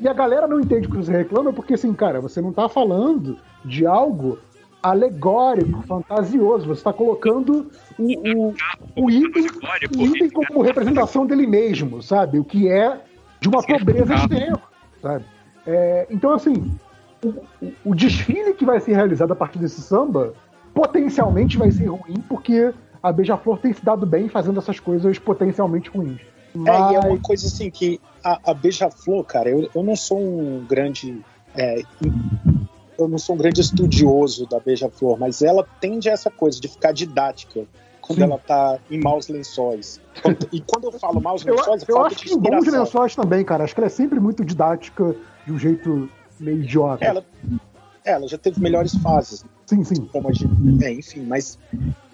e 0.00 0.08
a 0.08 0.12
galera 0.12 0.46
não 0.46 0.60
entende 0.60 0.86
o 0.86 0.90
que 0.90 0.96
você 0.96 1.12
reclama 1.12 1.52
porque, 1.52 1.74
assim, 1.74 1.92
cara, 1.92 2.20
você 2.20 2.40
não 2.40 2.52
tá 2.52 2.68
falando 2.68 3.38
de 3.64 3.86
algo 3.86 4.38
alegórico, 4.82 5.82
fantasioso. 5.82 6.66
Você 6.66 6.80
está 6.80 6.92
colocando 6.92 7.70
o, 7.98 8.04
o, 8.04 8.54
o, 8.96 9.10
item, 9.10 9.46
o 9.96 10.02
item 10.02 10.30
como 10.30 10.62
representação 10.62 11.26
dele 11.26 11.46
mesmo, 11.46 12.02
sabe? 12.02 12.38
O 12.38 12.44
que 12.44 12.68
é 12.68 13.00
de 13.40 13.48
uma 13.48 13.62
pobreza 13.62 14.14
extrema, 14.14 14.62
sabe? 15.02 15.24
É, 15.66 16.06
então, 16.10 16.32
assim, 16.32 16.72
o, 17.24 17.72
o, 17.84 17.94
desfile 17.94 18.54
que 18.54 18.64
vai 18.64 18.78
ser 18.78 18.94
realizado 18.94 19.32
a 19.32 19.36
partir 19.36 19.58
desse 19.58 19.80
samba 19.80 20.32
potencialmente 20.72 21.58
vai 21.58 21.70
ser 21.70 21.86
ruim 21.86 22.22
porque 22.28 22.72
a 23.02 23.10
Beija-Flor 23.10 23.58
tem 23.58 23.72
se 23.72 23.84
dado 23.84 24.06
bem 24.06 24.28
fazendo 24.28 24.58
essas 24.58 24.78
coisas 24.78 25.18
potencialmente 25.18 25.90
ruins. 25.90 26.20
Mas... 26.54 26.68
É, 26.68 26.92
e 26.92 26.94
é 26.94 27.00
uma 27.00 27.18
coisa 27.18 27.46
assim 27.46 27.70
que 27.70 28.00
a, 28.26 28.50
a 28.50 28.54
Beija-Flor, 28.54 29.22
cara, 29.24 29.48
eu, 29.48 29.70
eu 29.72 29.82
não 29.84 29.94
sou 29.94 30.18
um 30.18 30.66
grande. 30.66 31.24
É, 31.56 31.80
eu 32.98 33.06
não 33.06 33.18
sou 33.18 33.36
um 33.36 33.38
grande 33.38 33.60
estudioso 33.60 34.46
da 34.46 34.58
Beija-Flor, 34.58 35.16
mas 35.18 35.42
ela 35.42 35.64
tende 35.80 36.10
a 36.10 36.12
essa 36.12 36.30
coisa 36.30 36.60
de 36.60 36.66
ficar 36.66 36.92
didática 36.92 37.64
quando 38.00 38.18
Sim. 38.18 38.24
ela 38.24 38.38
tá 38.38 38.78
em 38.90 39.00
maus 39.00 39.28
lençóis. 39.28 40.00
E 40.52 40.60
quando 40.60 40.84
eu 40.84 40.92
falo 40.92 41.20
maus 41.20 41.44
lençóis, 41.44 41.84
eu, 41.88 41.96
eu 41.96 42.04
acho 42.04 42.16
que 42.16 42.32
em 42.32 42.38
bons 42.38 42.66
lençóis 42.66 43.14
também, 43.14 43.44
cara. 43.44 43.62
Acho 43.62 43.74
que 43.74 43.80
ela 43.80 43.86
é 43.86 43.90
sempre 43.90 44.18
muito 44.18 44.44
didática 44.44 45.14
de 45.44 45.52
um 45.52 45.58
jeito 45.58 46.10
meio 46.40 46.62
idiota. 46.62 47.04
Ela, 47.04 47.24
ela 48.04 48.26
já 48.26 48.38
teve 48.38 48.60
melhores 48.60 48.94
fases. 48.96 49.44
Sim, 49.66 49.84
sim. 49.84 50.04
Como 50.06 50.28
a 50.28 50.32
gente, 50.32 50.84
é, 50.84 50.92
enfim, 50.92 51.22
mas 51.22 51.58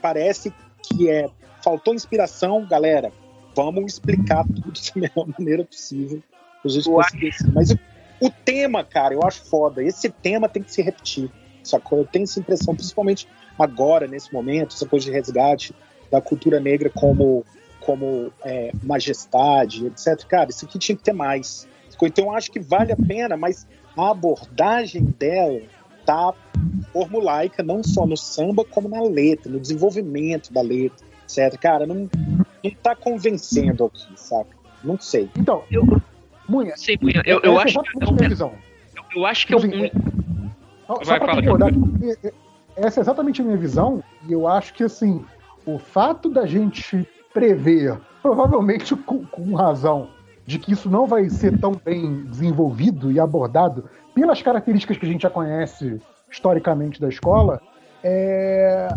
parece 0.00 0.52
que 0.82 1.08
é 1.08 1.31
faltou 1.62 1.94
inspiração, 1.94 2.66
galera 2.66 3.12
vamos 3.55 3.94
explicar 3.94 4.44
tudo 4.44 4.72
da 4.94 5.00
melhor 5.00 5.28
maneira 5.39 5.64
possível 5.64 6.22
pra 6.60 6.70
gente 6.70 6.89
conseguir. 6.89 7.34
Mas 7.55 7.70
o, 7.70 7.78
o, 8.20 8.31
tema, 8.31 8.84
cara, 8.84 9.14
eu 9.14 9.22
acho 9.22 9.44
foda. 9.44 9.82
Esse 9.82 10.08
tema 10.08 10.48
tem 10.48 10.62
que 10.62 10.72
se 10.72 10.82
repetir. 10.82 11.31
Sacou? 11.62 11.98
Eu 11.98 12.06
tenho 12.06 12.24
essa 12.24 12.40
impressão, 12.40 12.74
principalmente 12.74 13.28
agora, 13.58 14.06
nesse 14.06 14.32
momento, 14.32 14.74
essa 14.74 14.86
coisa 14.86 15.06
de 15.06 15.12
resgate 15.12 15.74
da 16.10 16.20
cultura 16.20 16.58
negra 16.58 16.90
como, 16.90 17.44
como 17.81 18.32
é, 18.44 18.72
majestade, 18.82 19.86
etc. 19.86 20.24
Cara, 20.26 20.50
isso 20.50 20.64
aqui 20.64 20.78
tinha 20.78 20.97
que 20.97 21.02
ter 21.02 21.12
mais. 21.12 21.68
Então 22.05 22.26
eu 22.26 22.32
acho 22.32 22.50
que 22.50 22.58
vale 22.58 22.90
a 22.90 22.97
pena, 22.97 23.36
mas 23.36 23.64
a 23.97 24.10
abordagem 24.10 25.05
dela 25.05 25.60
tá 26.05 26.34
formulaica 26.92 27.62
não 27.62 27.82
só 27.82 28.06
no 28.06 28.16
samba, 28.16 28.64
como 28.64 28.89
na 28.89 29.00
letra, 29.02 29.50
no 29.50 29.60
desenvolvimento 29.60 30.52
da 30.52 30.60
letra, 30.60 31.06
etc. 31.24 31.56
Cara, 31.58 31.86
não, 31.86 32.08
não 32.62 32.70
tá 32.82 32.94
convencendo 32.94 33.84
aqui, 33.84 34.12
sabe? 34.16 34.50
Não 34.82 34.99
sei. 34.99 35.31
Então, 35.36 35.65
eu. 35.70 35.86
Munha. 36.49 36.76
Sim, 36.76 36.97
Munha. 37.00 37.23
Eu, 37.24 37.41
eu, 37.41 37.58
acho 37.58 37.81
que. 37.81 38.05
É 38.05 38.12
minha 38.12 38.28
visão. 38.28 38.52
Eu, 38.97 39.05
eu 39.16 39.26
acho 39.26 39.47
que 39.47 39.55
é 39.55 39.57
um. 39.57 39.60
Tipo 39.60 39.76
assim, 39.84 40.12
Vai, 41.05 41.18
fala, 41.18 41.34
concordar, 41.36 41.73
essa 42.76 43.00
é 43.00 43.02
exatamente 43.02 43.41
a 43.41 43.44
minha 43.44 43.57
visão, 43.57 44.02
e 44.28 44.32
eu 44.32 44.47
acho 44.47 44.74
que, 44.74 44.84
assim, 44.84 45.24
o 45.65 45.78
fato 45.78 46.28
da 46.28 46.47
gente 46.47 47.07
prever, 47.32 47.99
provavelmente 48.20 48.94
com, 48.97 49.24
com 49.24 49.55
razão, 49.55 50.08
de 50.44 50.58
que 50.58 50.73
isso 50.73 50.91
não 50.91 51.07
vai 51.07 51.31
ser 51.31 51.58
tão 51.58 51.73
bem 51.73 52.24
desenvolvido 52.24 53.12
e 53.12 53.20
abordado 53.20 53.89
pelas 54.15 54.42
características 54.42 54.99
que 54.99 55.07
a 55.07 55.08
gente 55.08 55.23
já 55.23 55.31
conhece 55.31 56.00
historicamente 56.31 57.00
da 57.00 57.08
escola, 57.08 57.60
é, 58.02 58.89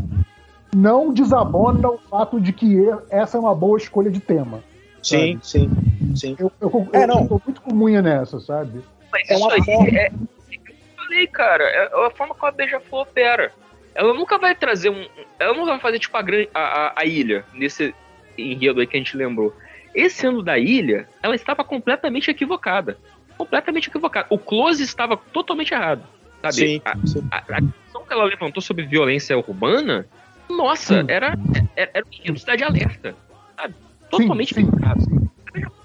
não 0.75 1.13
desabona 1.13 1.89
o 1.89 1.97
fato 1.97 2.39
de 2.39 2.51
que 2.51 2.77
essa 3.09 3.37
é 3.37 3.39
uma 3.39 3.55
boa 3.55 3.77
escolha 3.77 4.11
de 4.11 4.19
tema. 4.19 4.61
Sim, 5.01 5.39
sim, 5.41 5.69
sim. 6.15 6.35
Eu, 6.37 6.51
eu, 6.59 6.89
é, 6.91 7.03
eu, 7.03 7.07
não. 7.07 7.27
tô 7.27 7.41
muito 7.45 7.61
comunha 7.61 8.01
nessa, 8.01 8.39
sabe? 8.39 8.81
Mas 9.11 9.29
é 9.29 9.35
isso 9.35 9.49
aí 9.49 9.63
forma... 9.63 9.89
é, 9.97 10.07
eu 10.07 10.73
falei, 10.97 11.27
cara, 11.27 11.63
é 11.63 12.07
a 12.07 12.09
forma 12.11 12.35
como 12.35 12.47
a 12.47 12.51
Beija-Flor 12.51 13.03
opera. 13.03 13.51
Ela 13.93 14.13
nunca 14.13 14.37
vai 14.37 14.53
trazer 14.53 14.89
um. 14.89 15.07
Ela 15.39 15.53
nunca 15.53 15.71
vai 15.71 15.79
fazer, 15.79 15.99
tipo, 15.99 16.17
a, 16.17 16.23
a, 16.53 16.93
a 16.97 17.05
ilha, 17.05 17.45
nesse 17.53 17.95
enredo 18.37 18.81
aí 18.81 18.87
que 18.87 18.97
a 18.97 18.99
gente 18.99 19.15
lembrou. 19.15 19.55
Esse 19.93 20.27
ano 20.27 20.43
da 20.43 20.57
ilha, 20.57 21.07
ela 21.23 21.35
estava 21.35 21.63
completamente 21.63 22.29
equivocada. 22.29 22.97
Completamente 23.37 23.87
equivocada. 23.87 24.27
O 24.29 24.37
close 24.37 24.83
estava 24.83 25.15
totalmente 25.15 25.73
errado. 25.73 26.03
Sabe? 26.41 26.55
Sim, 26.55 26.81
a, 26.83 27.07
sim. 27.07 27.27
A, 27.31 27.37
a, 27.37 27.57
a 27.57 28.05
que 28.05 28.13
ela 28.13 28.25
levantou 28.25 28.61
sobre 28.61 28.85
violência 28.85 29.37
urbana 29.37 30.05
nossa, 30.49 31.05
era, 31.07 31.37
era, 31.75 31.91
era 31.93 32.05
um 32.31 32.35
Cidade 32.37 32.63
Alerta. 32.63 33.15
Sabe? 33.55 33.75
Totalmente 34.09 34.53
sim, 34.53 34.65
sim. 34.65 34.71
A 34.83 34.95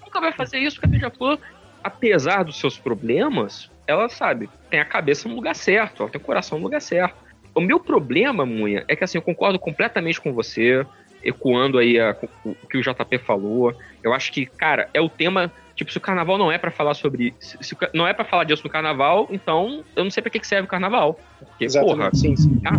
nunca 0.05 0.21
vai 0.21 0.33
fazer 0.33 0.59
isso, 0.59 0.77
porque 0.77 0.87
a 0.87 0.91
Beija-Flor, 0.91 1.39
apesar 1.83 2.45
dos 2.45 2.59
seus 2.59 2.77
problemas, 2.77 3.71
ela 3.87 4.09
sabe, 4.09 4.51
tem 4.69 4.81
a 4.81 4.85
cabeça 4.85 5.29
no 5.29 5.35
lugar 5.35 5.55
certo, 5.55 6.03
ela 6.03 6.11
tem 6.11 6.21
o 6.21 6.25
coração 6.25 6.59
no 6.59 6.65
lugar 6.65 6.81
certo. 6.81 7.17
O 7.55 7.61
meu 7.61 7.81
problema, 7.81 8.45
Munha, 8.45 8.85
é 8.87 8.95
que 8.95 9.05
assim, 9.05 9.19
eu 9.19 9.23
concordo 9.23 9.59
completamente 9.59 10.21
com 10.21 10.33
você, 10.33 10.87
ecoando 11.23 11.79
aí 11.79 11.99
a, 11.99 12.17
o, 12.45 12.51
o 12.51 12.67
que 12.67 12.79
o 12.79 12.83
JP 12.83 13.19
falou. 13.19 13.75
Eu 14.03 14.13
acho 14.13 14.33
que, 14.33 14.47
cara, 14.47 14.89
é 14.95 15.01
o 15.01 15.09
tema. 15.09 15.53
Tipo, 15.75 15.91
se 15.91 15.99
o 15.99 16.01
carnaval 16.01 16.39
não 16.39 16.53
é 16.53 16.59
para 16.59 16.71
falar 16.71 16.95
sobre. 16.95 17.35
Se, 17.41 17.57
se, 17.61 17.77
não 17.93 18.07
é 18.07 18.13
para 18.13 18.25
falar 18.25 18.45
disso 18.45 18.63
no 18.65 18.71
carnaval, 18.71 19.29
então 19.31 19.85
eu 19.97 20.05
não 20.05 20.11
sei 20.11 20.23
para 20.23 20.31
que 20.31 20.47
serve 20.47 20.67
o 20.67 20.71
carnaval. 20.71 21.19
Porque, 21.39 21.65
Exatamente, 21.65 21.97
porra, 21.97 22.15
sim, 22.15 22.37
sim. 22.37 22.61
A 22.65 22.79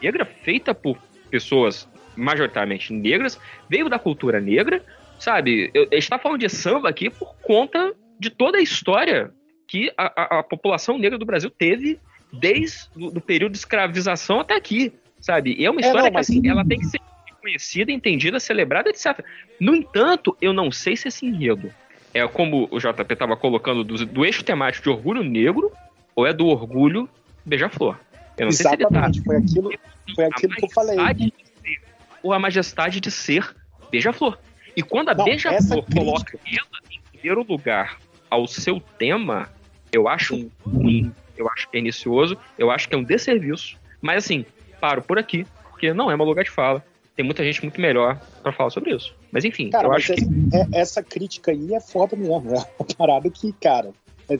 negra 0.00 0.24
feita 0.24 0.74
por 0.74 0.96
pessoas 1.32 1.88
majoritariamente 2.14 2.92
negras, 2.92 3.40
veio 3.68 3.88
da 3.88 3.98
cultura 3.98 4.38
negra, 4.38 4.84
sabe? 5.18 5.70
Eu, 5.72 5.88
a 5.90 5.94
gente 5.94 6.10
tá 6.10 6.18
falando 6.18 6.40
de 6.40 6.48
samba 6.50 6.90
aqui 6.90 7.08
por 7.08 7.34
conta 7.36 7.94
de 8.20 8.28
toda 8.28 8.58
a 8.58 8.60
história 8.60 9.32
que 9.66 9.90
a, 9.96 10.36
a, 10.36 10.38
a 10.40 10.42
população 10.42 10.98
negra 10.98 11.18
do 11.18 11.24
Brasil 11.24 11.50
teve 11.50 11.98
desde 12.30 12.88
o 12.94 13.20
período 13.20 13.52
de 13.52 13.58
escravização 13.58 14.40
até 14.40 14.54
aqui, 14.54 14.92
sabe? 15.18 15.56
E 15.58 15.64
é 15.64 15.70
uma 15.70 15.80
é, 15.80 15.86
história 15.86 16.04
não, 16.04 16.12
que, 16.12 16.18
assim, 16.18 16.46
ela 16.46 16.64
tem 16.64 16.78
que 16.78 16.86
ser 16.86 17.00
conhecida, 17.40 17.90
entendida, 17.90 18.38
celebrada, 18.38 18.90
etc. 18.90 19.24
No 19.58 19.74
entanto, 19.74 20.36
eu 20.40 20.52
não 20.52 20.70
sei 20.70 20.96
se 20.96 21.08
esse 21.08 21.26
enredo 21.26 21.72
é 22.14 22.26
como 22.28 22.68
o 22.70 22.78
JP 22.78 23.10
estava 23.10 23.36
colocando 23.36 23.82
do, 23.82 24.04
do, 24.04 24.24
eixo 24.24 24.44
temático 24.44 24.84
de 24.84 24.90
orgulho 24.90 25.24
negro 25.24 25.72
ou 26.14 26.26
é 26.26 26.32
do 26.32 26.46
orgulho 26.46 27.08
beija-flor. 27.44 27.98
Eu 28.38 28.46
não 28.46 28.48
Exatamente, 28.48 28.54
sei 28.54 28.66
se 28.66 28.74
ele 28.74 28.84
tá... 28.88 29.24
foi 29.24 29.36
aquilo 29.36 29.70
foi 30.14 30.24
aquilo 30.24 30.54
que 30.54 30.64
eu 30.64 30.70
falei. 30.70 30.96
Ser, 30.96 31.82
ou 32.22 32.32
a 32.32 32.38
majestade 32.38 33.00
de 33.00 33.10
ser 33.10 33.54
beija-flor. 33.90 34.38
E 34.76 34.82
quando 34.82 35.10
a 35.10 35.14
beija-flor 35.14 35.84
coloca 35.92 36.38
ela 36.46 36.78
em 36.90 37.00
primeiro 37.12 37.42
lugar 37.42 37.98
ao 38.30 38.46
seu 38.46 38.80
tema, 38.98 39.48
eu 39.92 40.08
acho 40.08 40.50
ruim. 40.64 41.12
eu 41.36 41.48
acho 41.50 41.68
que 41.68 41.76
é 41.76 41.80
inicioso, 41.80 42.36
eu 42.58 42.70
acho 42.70 42.88
que 42.88 42.94
é 42.94 42.98
um 42.98 43.04
desserviço. 43.04 43.76
Mas 44.00 44.24
assim, 44.24 44.44
paro 44.80 45.02
por 45.02 45.18
aqui, 45.18 45.46
porque 45.70 45.92
não 45.92 46.10
é 46.10 46.16
meu 46.16 46.26
lugar 46.26 46.44
de 46.44 46.50
fala. 46.50 46.82
Tem 47.14 47.24
muita 47.24 47.44
gente 47.44 47.60
muito 47.62 47.78
melhor 47.78 48.18
para 48.42 48.52
falar 48.52 48.70
sobre 48.70 48.94
isso. 48.94 49.14
Mas 49.30 49.44
enfim, 49.44 49.68
cara, 49.68 49.86
eu 49.86 49.92
acho 49.92 50.14
essa, 50.14 50.24
que. 50.24 50.30
É, 50.54 50.80
essa 50.80 51.02
crítica 51.02 51.50
aí 51.50 51.74
é 51.74 51.80
foda 51.80 52.16
mesmo. 52.16 52.42
É 52.56 52.64
uma 52.78 52.86
parada 52.96 53.28
que, 53.28 53.52
cara, 53.52 53.90
é, 54.30 54.38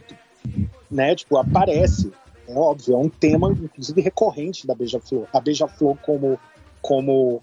né, 0.90 1.14
tipo, 1.14 1.36
aparece. 1.36 2.10
É 2.48 2.54
óbvio, 2.54 2.94
é 2.94 2.98
um 2.98 3.08
tema, 3.08 3.50
inclusive, 3.52 4.00
recorrente 4.00 4.66
da 4.66 4.74
Beija-Flor. 4.74 5.26
A 5.32 5.40
Beija-Flor 5.40 5.96
como, 6.02 6.38
como 6.80 7.40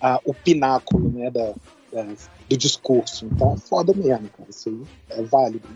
a, 0.00 0.20
o 0.24 0.32
pináculo, 0.32 1.10
né, 1.10 1.30
da, 1.30 1.52
da, 1.92 2.06
do 2.48 2.56
discurso. 2.56 3.26
Então 3.26 3.54
é 3.54 3.56
foda 3.56 3.92
mesmo, 3.94 4.28
cara. 4.28 4.48
Isso 4.48 4.68
aí 4.68 5.18
é 5.18 5.22
válido. 5.22 5.68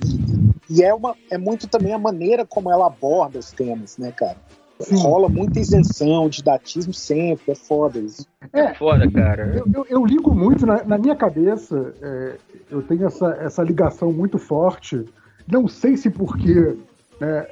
E, 0.68 0.78
e 0.78 0.82
é, 0.82 0.94
uma, 0.94 1.14
é 1.30 1.36
muito 1.36 1.68
também 1.68 1.92
a 1.92 1.98
maneira 1.98 2.46
como 2.46 2.70
ela 2.70 2.86
aborda 2.86 3.38
os 3.38 3.50
temas, 3.52 3.98
né, 3.98 4.10
cara? 4.12 4.38
Sim. 4.80 4.96
Rola 4.96 5.28
muita 5.28 5.60
isenção, 5.60 6.28
didatismo 6.28 6.92
sempre, 6.92 7.52
é 7.52 7.54
foda 7.54 7.98
isso. 7.98 8.26
É, 8.52 8.74
foda, 8.74 9.08
cara. 9.10 9.54
Eu, 9.54 9.66
eu, 9.72 9.86
eu 9.88 10.06
ligo 10.06 10.34
muito, 10.34 10.66
na, 10.66 10.82
na 10.82 10.98
minha 10.98 11.14
cabeça, 11.14 11.94
é, 12.02 12.36
eu 12.70 12.82
tenho 12.82 13.06
essa, 13.06 13.28
essa 13.40 13.62
ligação 13.62 14.12
muito 14.12 14.38
forte. 14.38 15.04
Não 15.46 15.68
sei 15.68 15.96
se 15.96 16.10
porque 16.10 16.76
né, 17.20 17.46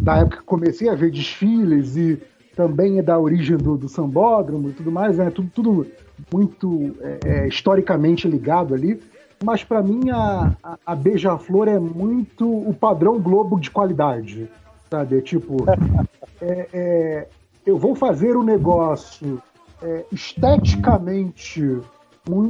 da 0.00 0.18
época 0.18 0.38
que 0.38 0.44
comecei 0.44 0.88
a 0.88 0.94
ver 0.94 1.10
desfiles 1.10 1.96
e 1.96 2.20
também 2.54 2.98
é 2.98 3.02
da 3.02 3.18
origem 3.18 3.56
do, 3.56 3.76
do 3.76 3.88
sambódromo 3.88 4.70
e 4.70 4.72
tudo 4.72 4.90
mais, 4.92 5.18
é 5.18 5.24
né, 5.24 5.30
tudo, 5.30 5.50
tudo 5.54 5.86
muito 6.32 6.94
é, 7.00 7.18
é, 7.24 7.48
historicamente 7.48 8.28
ligado 8.28 8.74
ali. 8.74 9.00
Mas 9.42 9.64
para 9.64 9.82
mim 9.82 10.10
a, 10.10 10.52
a, 10.62 10.78
a 10.84 10.94
Beija-Flor 10.94 11.68
é 11.68 11.78
muito 11.78 12.46
o 12.46 12.74
padrão 12.74 13.18
Globo 13.18 13.58
de 13.58 13.70
qualidade. 13.70 14.48
Sabe? 14.90 15.18
É 15.18 15.20
tipo, 15.22 15.64
é, 16.42 16.68
é, 16.72 17.28
eu 17.64 17.78
vou 17.78 17.94
fazer 17.94 18.36
o 18.36 18.40
um 18.40 18.44
negócio 18.44 19.40
é, 19.82 20.04
esteticamente 20.12 21.80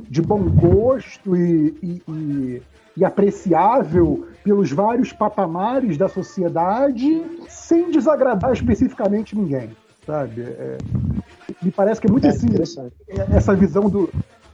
de 0.08 0.20
bom 0.20 0.42
gosto 0.42 1.36
e, 1.36 1.74
e, 1.80 2.02
e, 2.08 2.62
e, 2.96 3.04
apreciável 3.04 4.26
pelos 4.42 4.72
vários 4.72 5.12
patamares 5.12 5.96
da 5.96 6.08
sociedade, 6.08 7.22
sem 7.48 7.90
desagradar 7.90 8.52
especificamente 8.52 9.36
ninguém, 9.36 9.70
sabe? 10.06 10.42
É, 10.42 10.78
me 11.62 11.70
parece 11.70 12.00
que 12.00 12.06
é 12.06 12.10
muito 12.10 12.26
é, 12.26 12.30
assim, 12.30 12.48
essa 13.34 13.54
visão 13.54 13.88
do, 13.88 14.10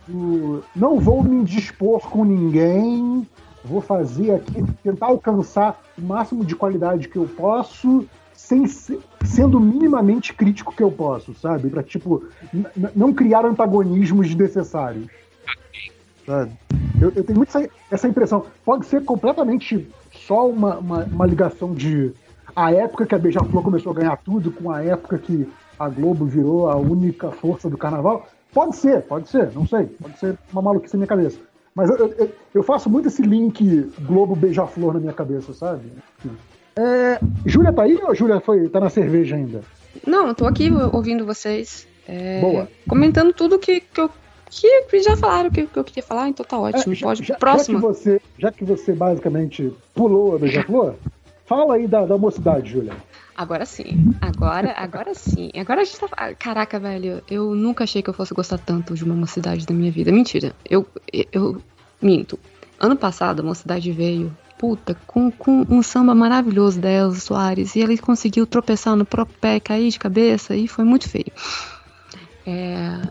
do, 0.09 0.65
não 0.75 0.99
vou 0.99 1.23
me 1.23 1.45
dispor 1.45 2.01
com 2.09 2.25
ninguém, 2.25 3.27
vou 3.65 3.81
fazer 3.81 4.33
aqui, 4.33 4.65
tentar 4.83 5.07
alcançar 5.07 5.81
o 5.99 6.03
máximo 6.03 6.45
de 6.45 6.55
qualidade 6.55 7.09
que 7.09 7.17
eu 7.17 7.27
posso, 7.27 8.07
sem 8.33 8.67
sendo 8.67 9.59
minimamente 9.59 10.33
crítico 10.33 10.75
que 10.75 10.83
eu 10.83 10.91
posso, 10.91 11.35
sabe? 11.35 11.69
Para 11.69 11.83
tipo 11.83 12.25
não 12.95 13.13
criar 13.13 13.45
antagonismos 13.45 14.29
desnecessários. 14.29 15.09
Sabe? 16.27 16.53
Eu, 17.01 17.13
eu, 17.15 17.25
tenho 17.25 17.37
muito 17.37 17.49
essa, 17.49 17.69
essa, 17.91 18.09
impressão. 18.09 18.45
Pode 18.65 18.87
ser 18.87 19.05
completamente 19.05 19.89
só 20.13 20.49
uma, 20.49 20.77
uma, 20.79 21.05
uma 21.05 21.27
ligação 21.27 21.73
de 21.73 22.13
a 22.55 22.73
época 22.73 23.07
que 23.07 23.15
a 23.15 23.19
Beija-Flor 23.19 23.63
começou 23.63 23.93
a 23.93 23.95
ganhar 23.95 24.17
tudo 24.17 24.51
com 24.51 24.71
a 24.71 24.83
época 24.83 25.19
que 25.19 25.49
a 25.79 25.89
Globo 25.89 26.25
virou 26.25 26.69
a 26.69 26.77
única 26.77 27.31
força 27.31 27.71
do 27.71 27.79
carnaval. 27.79 28.27
Pode 28.53 28.77
ser, 28.77 29.03
pode 29.03 29.29
ser, 29.29 29.53
não 29.53 29.67
sei. 29.67 29.87
Pode 29.87 30.19
ser 30.19 30.39
uma 30.53 30.63
maluquice 30.63 30.95
na 30.95 30.99
minha 30.99 31.09
cabeça. 31.09 31.39
Mas 31.75 31.91
eu, 31.91 31.97
eu, 32.19 32.33
eu 32.55 32.63
faço 32.63 32.89
muito 32.89 33.09
esse 33.09 33.21
link 33.21 33.93
Globo 34.01 34.35
Beija-Flor 34.35 34.95
na 34.95 35.01
minha 35.01 35.13
cabeça, 35.13 35.53
sabe? 35.53 35.93
É, 36.75 37.21
Júlia 37.45 37.73
tá 37.73 37.83
aí 37.83 37.99
ou 38.03 38.15
Júlia 38.15 38.41
foi, 38.41 38.69
tá 38.71 38.81
na 38.81 38.89
cerveja 38.89 39.37
ainda? 39.37 39.61
Não, 40.07 40.27
eu 40.29 40.35
tô 40.35 40.47
aqui 40.47 40.71
ouvindo 40.93 41.27
vocês. 41.27 41.87
É, 42.09 42.41
Boa. 42.41 42.69
Comentando 42.89 43.33
tudo 43.33 43.59
que, 43.59 43.81
que, 43.81 44.01
eu, 44.01 44.11
que 44.51 45.03
já 45.03 45.17
falaram 45.17 45.51
que, 45.51 45.67
que 45.67 45.79
eu 45.79 45.85
queria 45.85 46.03
falar, 46.03 46.29
então 46.29 46.45
tá 46.45 46.59
ótimo. 46.59 46.93
É, 46.93 46.97
já, 46.97 47.07
Pode, 47.07 47.25
já, 47.25 47.35
próxima. 47.37 47.81
Já 47.81 47.87
que, 47.87 47.95
você, 47.95 48.21
já 48.39 48.53
que 48.53 48.65
você 48.65 48.93
basicamente 48.93 49.73
pulou 49.95 50.35
a 50.35 50.39
Beija-Flor, 50.39 50.95
fala 51.45 51.75
aí 51.75 51.87
da, 51.87 52.07
da 52.07 52.17
mocidade, 52.17 52.71
Júlia. 52.71 52.93
Agora 53.37 53.67
sim. 53.67 54.15
Agora, 54.21 54.73
agora 54.77 55.15
sim. 55.15 55.51
Agora 55.57 55.83
a 55.83 55.85
gente 55.85 55.99
tá. 55.99 56.35
Caraca, 56.35 56.79
velho, 56.79 57.23
eu 57.31 57.55
nunca 57.55 57.85
achei 57.85 58.03
que 58.03 58.09
eu 58.09 58.15
fosse 58.15 58.33
gostar 58.33 58.59
tanto 58.59 58.95
de 58.95 59.05
uma 59.05 59.15
mocidade 59.15 59.67
da 59.67 59.75
minha 59.75 59.93
vida. 59.93 60.11
Mentira. 60.11 60.55
Eu, 60.69 60.87
eu 61.31 61.61
minto. 62.01 62.39
Ano 62.81 62.97
passado, 62.97 63.41
a 63.41 63.43
mocidade 63.43 63.93
veio 63.93 64.35
puta, 64.59 64.97
com, 65.07 65.31
com 65.31 65.67
um 65.69 65.83
samba 65.83 66.15
maravilhoso 66.15 66.81
da 66.81 66.91
Elza 66.91 67.21
Soares. 67.21 67.77
E 67.77 67.81
ele 67.81 67.99
conseguiu 67.99 68.47
tropeçar 68.47 68.97
no 68.97 69.05
próprio 69.05 69.37
pé, 69.39 69.61
cair 69.61 69.91
de 69.91 69.99
cabeça 69.99 70.57
e 70.57 70.67
foi 70.67 70.85
muito 70.85 71.09
feio. 71.09 71.31
É, 72.47 73.03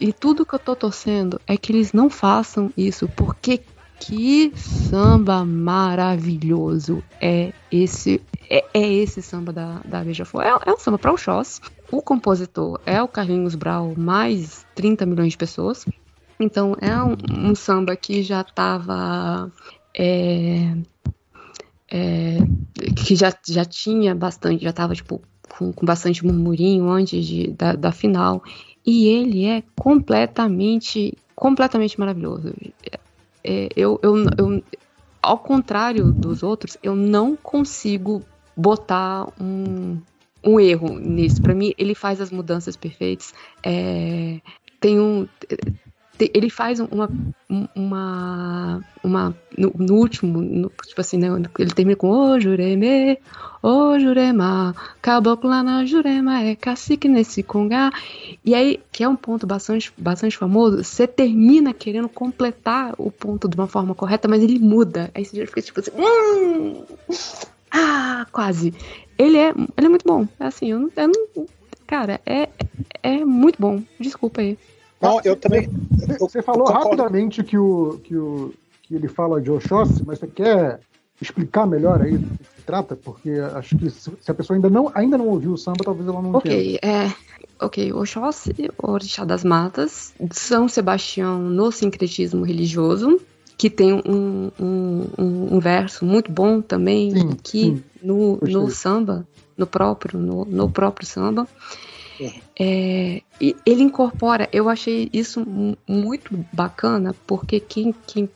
e 0.00 0.12
tudo 0.12 0.44
que 0.44 0.54
eu 0.54 0.58
tô 0.58 0.74
torcendo 0.74 1.40
é 1.46 1.56
que 1.56 1.70
eles 1.70 1.92
não 1.92 2.10
façam 2.10 2.72
isso, 2.76 3.08
porque 3.08 3.62
que 3.98 4.52
samba 4.56 5.44
maravilhoso 5.44 7.02
é 7.20 7.52
esse 7.70 8.20
é, 8.50 8.64
é 8.74 8.92
esse 8.92 9.22
samba 9.22 9.52
da, 9.52 9.80
da 9.84 10.02
Beija-Flor. 10.04 10.42
É, 10.42 10.48
é 10.66 10.72
um 10.72 10.78
samba 10.78 10.98
para 10.98 11.10
o 11.10 11.14
Oxós. 11.14 11.60
O 11.90 12.02
compositor 12.02 12.80
é 12.84 13.00
o 13.02 13.08
Carlinhos 13.08 13.54
Brau, 13.54 13.94
mais 13.96 14.66
30 14.74 15.06
milhões 15.06 15.32
de 15.32 15.38
pessoas. 15.38 15.84
Então 16.38 16.76
é 16.80 17.02
um, 17.02 17.50
um 17.50 17.54
samba 17.54 17.96
que 17.96 18.22
já 18.22 18.42
estava 18.42 19.50
é, 19.94 20.76
é, 21.90 22.38
que 22.94 23.16
já, 23.16 23.32
já 23.46 23.64
tinha 23.64 24.14
bastante, 24.14 24.62
já 24.62 24.70
estava 24.70 24.94
tipo, 24.94 25.22
com, 25.48 25.72
com, 25.72 25.86
bastante 25.86 26.24
murmurinho 26.24 26.88
antes 26.88 27.24
de, 27.24 27.48
da, 27.52 27.72
da 27.72 27.92
final. 27.92 28.42
E 28.84 29.08
ele 29.08 29.44
é 29.44 29.62
completamente, 29.74 31.16
completamente 31.34 31.98
maravilhoso. 31.98 32.54
É, 33.42 33.68
eu, 33.76 33.98
eu, 34.02 34.16
eu, 34.38 34.62
ao 35.22 35.38
contrário 35.38 36.12
dos 36.12 36.42
outros, 36.42 36.76
eu 36.82 36.94
não 36.94 37.36
consigo 37.36 38.22
botar 38.56 39.26
um, 39.40 39.98
um 40.42 40.60
erro 40.60 40.98
nisso. 40.98 41.42
Para 41.42 41.54
mim, 41.54 41.72
ele 41.76 41.94
faz 41.94 42.20
as 42.20 42.30
mudanças 42.30 42.76
perfeitas. 42.76 43.34
É, 43.62 44.40
tem 44.80 45.00
um 45.00 45.26
ele 46.18 46.50
faz 46.50 46.80
uma 46.80 47.08
uma 47.74 48.84
uma 49.02 49.36
no, 49.56 49.72
no 49.78 49.94
último 49.94 50.40
no, 50.40 50.70
tipo 50.86 51.00
assim 51.00 51.18
né, 51.18 51.28
ele 51.58 51.70
termina 51.70 51.96
com 51.96 52.08
o 52.08 52.40
jureme 52.40 53.18
o 53.62 53.98
jurema 53.98 54.74
caboclo 55.02 55.50
lá 55.50 55.62
na 55.62 55.84
jurema 55.84 56.40
é 56.42 56.54
cacique 56.54 57.08
nesse 57.08 57.42
congá. 57.42 57.90
E 58.44 58.54
aí 58.54 58.80
que 58.92 59.02
é 59.02 59.08
um 59.08 59.16
ponto 59.16 59.46
bastante 59.46 59.92
bastante 59.98 60.36
famoso 60.36 60.84
você 60.84 61.06
termina 61.06 61.74
querendo 61.74 62.08
completar 62.08 62.94
o 62.96 63.10
ponto 63.10 63.48
de 63.48 63.56
uma 63.56 63.66
forma 63.66 63.94
correta 63.94 64.28
mas 64.28 64.42
ele 64.42 64.58
muda. 64.58 65.10
Aí 65.14 65.24
você 65.24 65.44
fica 65.46 65.62
tipo 65.62 65.80
assim 65.80 65.90
hum, 65.96 66.84
ah 67.72 68.26
quase. 68.30 68.72
Ele 69.18 69.36
é 69.36 69.48
ele 69.76 69.86
é 69.86 69.88
muito 69.88 70.06
bom. 70.06 70.28
É 70.38 70.46
assim 70.46 70.70
eu 70.70 70.90
eu 70.96 71.08
não 71.08 71.46
cara 71.86 72.20
é 72.24 72.48
é 73.02 73.24
muito 73.24 73.56
bom. 73.60 73.82
Desculpa 73.98 74.40
aí 74.42 74.56
não, 75.00 75.20
eu 75.24 75.36
também. 75.36 75.68
Você 76.18 76.42
falou 76.42 76.66
rapidamente 76.68 77.42
que, 77.42 77.58
o, 77.58 78.00
que, 78.02 78.16
o, 78.16 78.52
que 78.82 78.94
ele 78.94 79.08
fala 79.08 79.40
de 79.40 79.50
Oxóssi, 79.50 80.02
mas 80.06 80.18
você 80.18 80.26
quer 80.26 80.80
explicar 81.20 81.66
melhor 81.66 82.02
aí 82.02 82.18
do 82.18 82.26
que 82.26 82.44
se 82.44 82.62
trata? 82.64 82.96
Porque 82.96 83.30
acho 83.54 83.76
que 83.76 83.90
se 83.90 84.10
a 84.28 84.34
pessoa 84.34 84.56
ainda 84.56 84.70
não, 84.70 84.90
ainda 84.94 85.18
não 85.18 85.28
ouviu 85.28 85.52
o 85.52 85.58
samba, 85.58 85.84
talvez 85.84 86.08
ela 86.08 86.22
não 86.22 86.34
Ok, 86.34 86.78
é. 86.82 87.12
Ok, 87.60 87.92
Oxóssi, 87.92 88.70
Orixá 88.78 89.24
das 89.24 89.42
Matas, 89.42 90.12
São 90.30 90.68
Sebastião 90.68 91.40
no 91.40 91.72
sincretismo 91.72 92.44
religioso, 92.44 93.18
que 93.56 93.70
tem 93.70 93.94
um, 93.94 94.50
um, 94.60 95.06
um, 95.18 95.56
um 95.56 95.58
verso 95.58 96.04
muito 96.04 96.30
bom 96.30 96.60
também, 96.60 97.12
sim, 97.12 97.30
que 97.42 97.60
sim. 97.60 97.84
no, 98.02 98.36
no 98.42 98.70
samba, 98.70 99.26
no 99.56 99.66
próprio, 99.66 100.20
no, 100.20 100.44
no 100.44 100.70
próprio 100.70 101.06
samba, 101.06 101.48
é, 102.58 103.22
ele 103.40 103.82
incorpora, 103.82 104.48
eu 104.52 104.68
achei 104.68 105.08
isso 105.12 105.46
muito 105.86 106.44
bacana, 106.52 107.14
porque 107.26 107.60
quem, 107.60 107.94
quem 108.06 108.28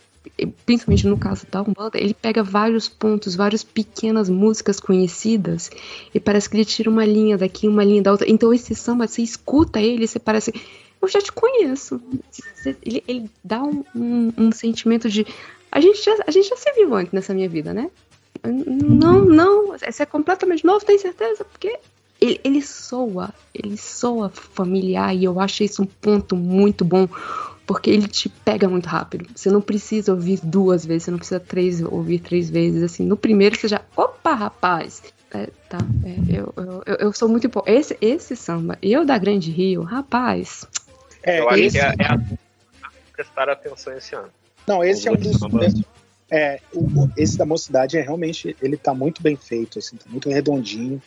principalmente 0.64 1.06
no 1.06 1.18
caso 1.18 1.46
da 1.50 1.62
Umbanda, 1.62 1.98
ele 1.98 2.14
pega 2.14 2.42
vários 2.42 2.88
pontos, 2.88 3.34
várias 3.34 3.62
pequenas 3.62 4.28
músicas 4.28 4.80
conhecidas 4.80 5.70
e 6.14 6.20
parece 6.20 6.48
que 6.48 6.56
ele 6.56 6.64
tira 6.64 6.90
uma 6.90 7.04
linha 7.04 7.36
daqui, 7.36 7.68
uma 7.68 7.84
linha 7.84 8.02
da 8.02 8.12
outra. 8.12 8.30
Então 8.30 8.52
esse 8.52 8.74
samba, 8.74 9.06
você 9.06 9.22
escuta 9.22 9.80
ele, 9.80 10.06
você 10.06 10.18
parece, 10.18 10.52
eu 11.00 11.08
já 11.08 11.20
te 11.20 11.32
conheço. 11.32 12.00
Ele, 12.82 13.02
ele 13.06 13.30
dá 13.42 13.62
um, 13.62 13.84
um, 13.94 14.32
um, 14.36 14.52
sentimento 14.52 15.08
de, 15.08 15.26
a 15.70 15.80
gente, 15.80 16.02
já, 16.02 16.16
a 16.26 16.30
gente 16.30 16.48
já 16.48 16.56
se 16.56 16.72
viu 16.72 16.94
antes 16.94 17.12
nessa 17.12 17.34
minha 17.34 17.48
vida, 17.48 17.72
né? 17.72 17.90
Não, 18.44 19.24
não, 19.24 19.74
esse 19.74 20.02
é 20.02 20.06
completamente 20.06 20.64
novo, 20.64 20.84
tem 20.84 20.98
certeza? 20.98 21.44
Porque 21.44 21.78
ele, 22.20 22.40
ele 22.44 22.62
soa, 22.62 23.30
ele 23.54 23.76
soa 23.76 24.28
familiar 24.28 25.14
e 25.14 25.24
eu 25.24 25.40
acho 25.40 25.64
isso 25.64 25.82
um 25.82 25.86
ponto 25.86 26.36
muito 26.36 26.84
bom, 26.84 27.08
porque 27.66 27.90
ele 27.90 28.08
te 28.08 28.28
pega 28.28 28.68
muito 28.68 28.86
rápido. 28.86 29.26
Você 29.34 29.50
não 29.50 29.60
precisa 29.60 30.12
ouvir 30.12 30.40
duas 30.42 30.84
vezes, 30.84 31.04
você 31.04 31.10
não 31.10 31.18
precisa 31.18 31.40
três, 31.40 31.80
ouvir 31.80 32.18
três 32.20 32.50
vezes, 32.50 32.82
assim. 32.82 33.06
No 33.06 33.16
primeiro 33.16 33.56
você 33.56 33.68
já, 33.68 33.80
opa, 33.96 34.34
rapaz! 34.34 35.02
É, 35.32 35.46
tá, 35.68 35.78
é, 36.04 36.38
eu, 36.38 36.52
eu, 36.56 36.96
eu, 36.96 37.12
sou 37.12 37.28
muito. 37.28 37.48
Esse, 37.64 37.96
esse 38.00 38.34
samba, 38.34 38.76
eu 38.82 39.06
da 39.06 39.16
Grande 39.16 39.50
Rio, 39.50 39.82
rapaz. 39.82 40.66
É, 41.22 41.38
eu 41.38 41.48
acho 41.48 41.70
que 41.70 41.78
é, 41.78 41.94
é 41.98 42.06
a, 42.06 42.20
prestar 43.12 43.48
atenção 43.48 43.96
esse 43.96 44.14
ano. 44.14 44.28
Não, 44.66 44.82
esse 44.82 45.06
é 45.06 45.12
um 45.12 45.16
dos. 45.16 45.38
É, 46.32 46.60
o, 46.72 47.08
esse 47.16 47.38
da 47.38 47.46
mocidade 47.46 47.96
é 47.96 48.00
realmente. 48.00 48.56
Ele 48.60 48.76
tá 48.76 48.92
muito 48.92 49.22
bem 49.22 49.36
feito, 49.36 49.78
assim, 49.78 49.96
tá 49.96 50.04
muito 50.08 50.28
redondinho. 50.28 51.00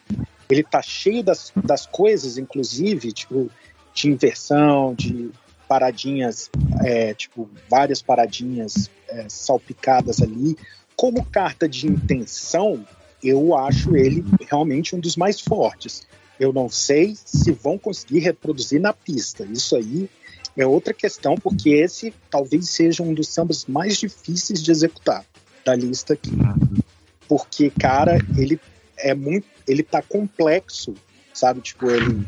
Ele 0.50 0.64
tá 0.64 0.82
cheio 0.82 1.24
das, 1.24 1.52
das 1.56 1.86
coisas, 1.86 2.38
inclusive, 2.38 3.12
tipo, 3.12 3.50
de 3.94 4.10
inversão, 4.10 4.94
de 4.94 5.32
paradinhas, 5.68 6.50
é, 6.84 7.14
tipo, 7.14 7.50
várias 7.70 8.02
paradinhas 8.02 8.90
é, 9.08 9.26
salpicadas 9.30 10.22
ali. 10.22 10.58
Como 10.96 11.26
carta 11.26 11.68
de 11.68 11.88
intenção, 11.88 12.86
eu 13.24 13.56
acho 13.56 13.96
ele 13.96 14.24
realmente 14.50 14.96
um 14.96 15.00
dos 15.00 15.16
mais 15.16 15.40
fortes. 15.40 16.06
Eu 16.40 16.52
não 16.52 16.70
sei 16.70 17.16
se 17.16 17.52
vão 17.52 17.78
conseguir 17.78 18.20
reproduzir 18.20 18.82
na 18.82 18.94
pista. 18.94 19.46
Isso 19.46 19.76
aí 19.76 20.10
é 20.58 20.66
outra 20.66 20.94
questão, 20.94 21.36
porque 21.36 21.70
esse 21.70 22.14
talvez 22.30 22.70
seja 22.70 23.02
um 23.02 23.14
dos 23.14 23.30
sambas 23.30 23.66
mais 23.66 23.98
difíceis 23.98 24.62
de 24.62 24.72
executar 24.72 25.26
da 25.66 25.76
lista 25.76 26.14
aqui. 26.14 26.32
Porque, 27.28 27.70
cara, 27.70 28.18
ele 28.38 28.60
é 28.98 29.14
muito. 29.14 29.48
Ele 29.68 29.84
tá 29.84 30.02
complexo, 30.02 30.94
sabe? 31.34 31.62
Tipo, 31.62 31.90
ele 31.90 32.26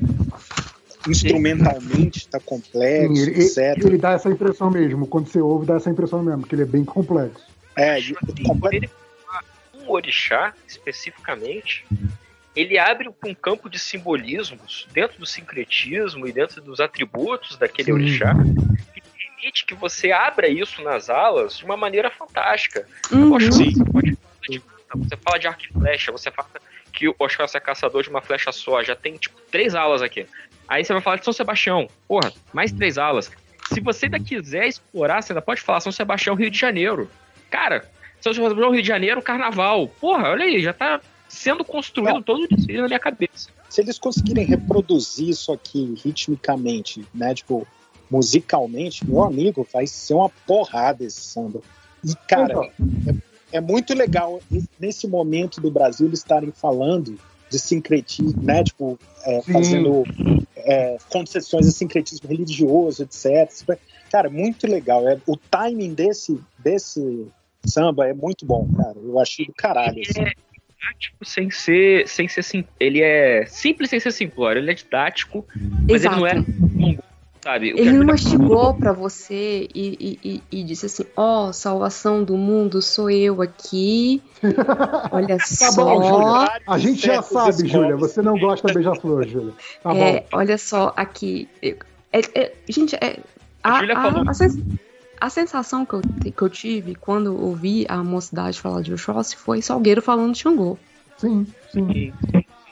instrumentalmente 1.08 2.28
tá 2.28 2.40
complexo, 2.40 3.16
Sim, 3.16 3.22
ele, 3.22 3.44
etc. 3.44 3.86
Ele 3.86 3.98
dá 3.98 4.14
essa 4.14 4.30
impressão 4.30 4.72
mesmo. 4.72 5.08
Quando 5.08 5.28
você 5.28 5.40
ouve, 5.40 5.66
dá 5.66 5.76
essa 5.76 5.90
impressão 5.90 6.24
mesmo, 6.24 6.46
que 6.46 6.56
ele 6.56 6.64
é 6.64 6.66
bem 6.66 6.84
complexo. 6.84 7.46
É, 7.76 7.98
ele, 7.98 8.16
ele, 8.72 8.90
um 9.74 9.92
orixá, 9.92 10.54
especificamente, 10.68 11.86
ele 12.56 12.80
abre 12.80 13.10
um 13.10 13.34
campo 13.34 13.70
de 13.70 13.78
simbolismos 13.78 14.88
dentro 14.94 15.20
do 15.20 15.26
sincretismo 15.26 16.28
e 16.28 16.32
dentro 16.32 16.62
dos 16.62 16.80
atributos 16.80 17.58
daquele 17.58 17.88
Sim. 17.88 17.94
orixá 17.94 18.34
que 18.94 19.02
permite 19.02 19.66
que 19.66 19.76
você 19.76 20.12
abra 20.12 20.48
isso 20.48 20.82
nas 20.82 21.10
alas 21.10 21.58
de 21.58 21.66
uma 21.66 21.76
maneira 21.76 22.10
fantástica. 22.10 22.88
Uhum. 23.12 23.30
Você, 23.32 23.66
pode, 23.92 24.18
você 24.96 25.18
fala 25.18 25.38
de 25.38 25.48
arco 25.48 25.64
e 25.64 25.74
flecha, 25.74 26.12
você 26.12 26.32
fala 26.32 26.50
que 26.96 27.10
o 27.10 27.16
Oxóssi 27.20 27.58
é 27.58 27.60
caçador 27.60 28.02
de 28.02 28.10
uma 28.10 28.22
flecha 28.22 28.52
só, 28.52 28.82
já 28.82 28.96
tem 28.96 29.16
tipo 29.18 29.40
três 29.52 29.76
alas 29.76 30.02
aqui. 30.02 30.26
Aí 30.68 30.84
você 30.84 30.94
vai 30.94 31.02
falar 31.02 31.18
de 31.18 31.26
São 31.26 31.34
Sebastião, 31.34 31.88
porra, 32.08 32.32
mais 32.54 32.72
três 32.72 32.98
alas. 32.98 33.30
Se 33.72 33.82
você 33.82 34.06
ainda 34.06 34.20
quiser 34.20 34.68
explorar, 34.68 35.22
você 35.22 35.34
ainda 35.34 35.42
pode 35.42 35.62
falar 35.62 35.82
São 35.82 35.92
Sebastião, 35.92 36.36
Rio 36.36 36.50
de 36.50 36.58
Janeiro. 36.58 37.12
Cara, 37.52 37.86
são 38.22 38.34
Sebastião, 38.34 38.72
Rio 38.72 38.82
de 38.82 38.88
Janeiro, 38.88 39.22
Carnaval. 39.22 39.88
Porra, 39.88 40.30
olha 40.30 40.46
aí, 40.46 40.62
já 40.62 40.74
tá 40.74 41.02
sendo 41.28 41.66
construído 41.66 42.22
todo 42.24 42.44
o 42.44 42.48
desfile 42.48 42.82
na 42.82 42.88
minha 42.88 43.00
cabeça. 43.00 43.50
Se 43.70 43.82
eles 43.82 44.00
conseguirem 44.00 44.46
reproduzir 44.46 45.30
isso 45.30 45.52
aqui 45.52 45.96
ritmicamente, 46.04 47.06
né, 47.14 47.34
tipo, 47.34 47.68
musicalmente, 48.10 49.06
meu 49.06 49.24
amigo, 49.24 49.68
vai 49.72 49.86
ser 49.86 50.14
uma 50.14 50.30
porrada 50.30 51.04
esse 51.04 51.20
samba. 51.22 51.62
E, 52.04 52.16
cara, 52.28 52.72
é, 53.08 53.14
é 53.56 53.62
muito 53.62 53.94
legal 53.94 54.42
nesse 54.80 55.08
momento 55.08 55.62
do 55.62 55.72
Brasil 55.72 56.08
eles 56.08 56.20
estarem 56.20 56.52
falando 56.52 57.18
de 57.50 57.60
sincretismo, 57.60 58.42
né, 58.42 58.64
tipo, 58.64 59.00
é, 59.24 59.42
fazendo 59.44 60.04
é, 60.58 60.98
concessões 61.10 61.66
de 61.66 61.72
sincretismo 61.72 62.28
religioso, 62.28 63.04
etc. 63.04 63.80
Cara, 64.12 64.30
muito 64.30 64.68
legal. 64.68 65.08
É, 65.08 65.18
o 65.26 65.38
timing 65.38 65.94
desse, 65.94 66.40
desse 66.60 67.28
samba 67.66 68.08
é 68.08 68.14
muito 68.14 68.46
bom, 68.46 68.68
cara. 68.76 68.98
Eu 69.02 69.20
achei 69.20 69.46
do 69.46 69.54
caralho. 69.54 70.02
Assim. 70.02 70.22
É 70.22 70.34
didático 70.86 71.26
sem 71.26 71.50
ser, 71.50 72.08
sem 72.08 72.28
ser 72.28 72.44
sim, 72.44 72.66
ele 72.80 73.02
é 73.02 73.46
simples 73.46 73.90
sem 73.90 74.00
ser 74.00 74.12
simplório, 74.12 74.62
ele 74.62 74.72
é 74.72 74.74
didático, 74.74 75.46
mas 75.90 76.02
Exato. 76.02 76.16
ele 76.16 76.22
não 76.22 76.28
é 76.28 76.34
sabe? 77.46 77.70
Ele 77.78 77.92
não 77.92 78.08
mastigou 78.08 78.74
para 78.74 78.92
você 78.92 79.70
e, 79.74 80.20
e, 80.24 80.44
e, 80.52 80.64
disse 80.64 80.88
assim: 80.88 81.06
Ó, 81.16 81.50
oh, 81.50 81.54
salvação 81.54 82.24
do 82.24 82.36
mundo 82.36 82.82
sou 82.82 83.08
eu 83.08 83.40
aqui. 83.40 84.20
Olha 85.12 85.38
tá 85.38 85.46
só. 85.46 85.72
Bom, 85.76 86.04
Júlia. 86.04 86.62
A 86.68 86.78
gente 86.80 87.06
já 87.06 87.22
sabe, 87.22 87.68
Júlia. 87.68 87.96
Você 87.98 88.24
não 88.24 88.40
gosta 88.40 88.74
beija-flor, 88.74 89.28
Júlia. 89.28 89.54
Tá 89.84 89.96
é, 89.96 90.22
bom. 90.22 90.28
Olha 90.34 90.58
só, 90.58 90.92
aqui. 90.98 91.48
É, 91.62 91.76
é, 92.12 92.54
gente, 92.68 92.96
é, 92.96 93.20
a, 93.64 93.74
a, 93.74 93.80
a, 93.80 94.22
a, 94.22 94.32
a 95.22 95.30
sensação 95.30 95.86
que 95.86 95.94
eu, 95.94 96.02
que 96.36 96.42
eu 96.42 96.50
tive 96.50 96.96
quando 96.96 97.40
ouvi 97.40 97.86
a 97.88 98.04
mocidade 98.04 98.60
falar 98.60 98.82
de 98.82 98.92
Oxóssi 98.92 99.36
foi 99.36 99.62
Salgueiro 99.62 100.02
falando 100.02 100.34
de 100.34 100.40
Xangô. 100.40 100.80
Sim, 101.18 101.46
sim. 101.72 102.12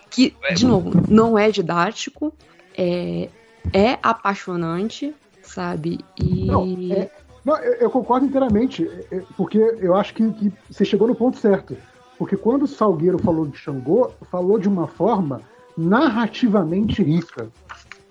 Que, 0.10 0.34
de 0.56 0.66
novo, 0.66 0.92
não 1.10 1.38
é 1.38 1.50
didático, 1.50 2.34
é, 2.78 3.30
é 3.72 3.98
apaixonante, 4.02 5.14
sabe? 5.42 6.00
E. 6.20 6.46
Não, 6.46 6.64
é, 6.92 7.10
não 7.46 7.58
eu, 7.58 7.74
eu, 7.74 7.90
concordo 7.90 8.26
inteiramente, 8.26 8.88
é, 9.12 9.18
é, 9.18 9.24
porque 9.38 9.58
eu 9.58 9.96
acho 9.96 10.14
que, 10.14 10.32
que, 10.34 10.52
você 10.70 10.84
chegou 10.84 11.08
no 11.08 11.16
ponto 11.16 11.38
certo. 11.38 11.78
Porque 12.18 12.38
quando 12.38 12.64
o 12.64 12.68
Salgueiro 12.68 13.18
falou 13.18 13.46
de 13.46 13.58
Xangô, 13.58 14.12
falou 14.32 14.60
de 14.60 14.68
uma 14.68 14.88
forma 14.88 15.42
narrativamente 15.78 17.02
rica. 17.02 17.50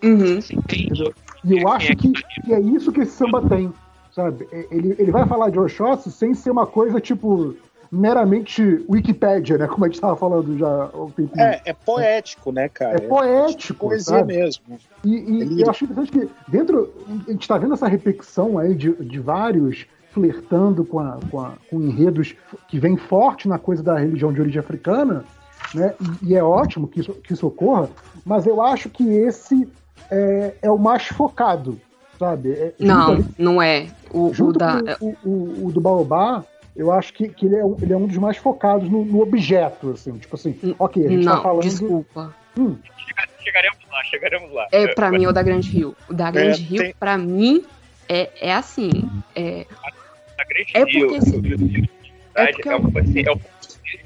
Uhum. 0.02 0.40
E 1.44 1.58
eu 1.60 1.68
acho 1.68 1.94
que, 1.94 2.10
que 2.10 2.52
é 2.52 2.60
isso 2.60 2.90
que 2.90 3.02
esse 3.02 3.12
samba 3.12 3.40
tem 3.48 3.72
sabe? 4.14 4.47
Ele, 4.70 4.94
ele 4.98 5.10
vai 5.10 5.26
falar 5.26 5.50
de 5.50 5.58
Oxóssi 5.58 6.10
sem 6.10 6.34
ser 6.34 6.50
uma 6.50 6.66
coisa 6.66 7.00
tipo 7.00 7.55
meramente 7.92 8.82
Wikipédia, 8.88 9.58
né? 9.58 9.66
Como 9.66 9.84
a 9.84 9.88
gente 9.88 9.96
estava 9.96 10.16
falando 10.16 10.56
já 10.56 10.86
um 10.94 11.10
tempinho. 11.10 11.44
É, 11.44 11.60
é 11.66 11.72
poético, 11.74 12.50
né, 12.50 12.70
cara? 12.70 12.96
É 12.96 13.00
poético. 13.00 13.88
Poesia 13.88 14.18
sabe? 14.18 14.34
mesmo. 14.34 14.64
E, 15.04 15.10
e 15.10 15.60
eu 15.60 15.70
acho 15.70 15.84
interessante 15.84 16.10
que 16.10 16.30
dentro. 16.48 16.90
A 17.28 17.30
gente 17.30 17.42
está 17.42 17.58
vendo 17.58 17.74
essa 17.74 17.86
repetição 17.86 18.56
aí 18.56 18.74
de, 18.74 18.94
de 18.94 19.20
vários 19.20 19.86
flertando 20.10 20.84
com, 20.84 21.00
a, 21.00 21.18
com, 21.30 21.40
a, 21.40 21.52
com 21.70 21.80
enredos 21.82 22.34
que 22.68 22.78
vem 22.78 22.96
forte 22.96 23.46
na 23.46 23.58
coisa 23.58 23.82
da 23.82 23.98
religião 23.98 24.32
de 24.32 24.40
origem 24.40 24.60
africana, 24.60 25.24
né? 25.74 25.94
E, 26.22 26.30
e 26.30 26.34
é 26.34 26.42
ótimo 26.42 26.88
que 26.88 27.00
isso, 27.00 27.12
que 27.12 27.34
isso 27.34 27.46
ocorra, 27.46 27.90
mas 28.24 28.46
eu 28.46 28.62
acho 28.62 28.88
que 28.88 29.06
esse 29.06 29.68
é, 30.10 30.54
é 30.62 30.70
o 30.70 30.78
mais 30.78 31.06
focado, 31.08 31.78
sabe? 32.18 32.52
É, 32.52 32.74
não, 32.78 33.12
ali, 33.12 33.24
não 33.38 33.62
é. 33.62 33.86
O, 34.10 34.32
junto 34.32 34.56
o, 34.56 34.58
da... 34.58 34.80
o, 35.00 35.16
o, 35.24 35.66
o, 35.66 35.72
do 35.72 35.80
Baobá, 35.80 36.44
eu 36.75 36.91
acho 36.91 37.12
que, 37.12 37.28
que 37.28 37.47
ele, 37.47 37.57
é, 37.57 37.65
ele 37.83 37.92
é 37.92 37.97
um 37.97 38.07
dos 38.07 38.17
mais 38.17 38.36
focados 38.36 38.89
no, 38.89 39.05
no 39.05 39.23
objeto, 39.23 39.91
assim. 39.91 40.17
Tipo 40.18 40.36
assim, 40.36 40.75
ok, 40.78 41.07
a 41.07 41.09
gente 41.09 41.25
tá 41.25 41.31
não, 41.31 41.36
tá 41.36 41.42
falando... 41.42 41.62
desculpa. 41.62 42.34
Hum. 42.59 42.76
Chegaremos 43.41 43.78
lá, 43.91 44.05
chegaremos 44.05 44.52
lá. 44.52 44.68
É, 44.73 44.89
pra 44.89 45.10
mim, 45.10 45.26
o 45.26 45.33
da 45.33 45.42
Grande 45.42 45.70
Rio. 45.70 45.97
O 46.09 46.15
da 46.15 46.31
Grande 46.31 46.62
é, 46.62 46.65
Rio, 46.65 46.83
tem... 46.83 46.94
pra 46.94 47.18
mim, 47.18 47.65
é, 48.09 48.31
é 48.41 48.52
assim. 48.55 48.91
É, 49.34 49.67
a 50.39 50.44
Grande 50.44 50.73
é 50.75 50.84
Rio, 50.84 51.09
porque, 51.09 51.18
assim, 51.18 51.89
é, 52.34 52.52
porque 52.52 52.68
é, 52.68 52.76
o, 52.76 52.99
assim, 52.99 53.25
é 53.26 53.33
o 53.33 53.41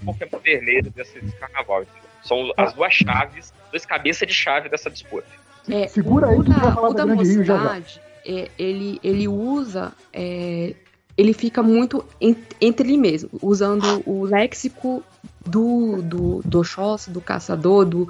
Pokémon 0.04 0.40
vermelho 0.42 0.90
desse 0.90 1.20
carnaval. 1.38 1.84
São 2.22 2.52
as 2.56 2.72
duas 2.72 2.92
chaves, 2.92 3.52
duas 3.70 3.86
cabeças 3.86 4.26
de 4.26 4.34
chave 4.34 4.68
dessa 4.68 4.90
disputa. 4.90 5.28
É, 5.70 5.86
Segura 5.86 6.28
aí 6.28 6.42
que 6.42 6.50
da, 6.50 6.58
vai 6.58 6.72
falar 6.72 6.92
da, 6.92 7.04
Grande 7.04 7.28
Rio 7.28 7.44
já 7.44 7.58
já. 7.58 8.00
É, 8.24 8.48
ele, 8.58 8.98
ele 9.04 9.28
usa. 9.28 9.92
É, 10.12 10.74
ele 11.16 11.32
fica 11.32 11.62
muito 11.62 12.04
entre 12.20 12.88
ele 12.88 12.98
mesmo, 12.98 13.30
usando 13.40 14.02
o 14.04 14.24
léxico 14.24 15.02
do, 15.44 16.02
do, 16.02 16.42
do 16.44 16.60
Oxóssi, 16.60 17.10
do 17.10 17.20
caçador, 17.20 17.84
do, 17.86 18.08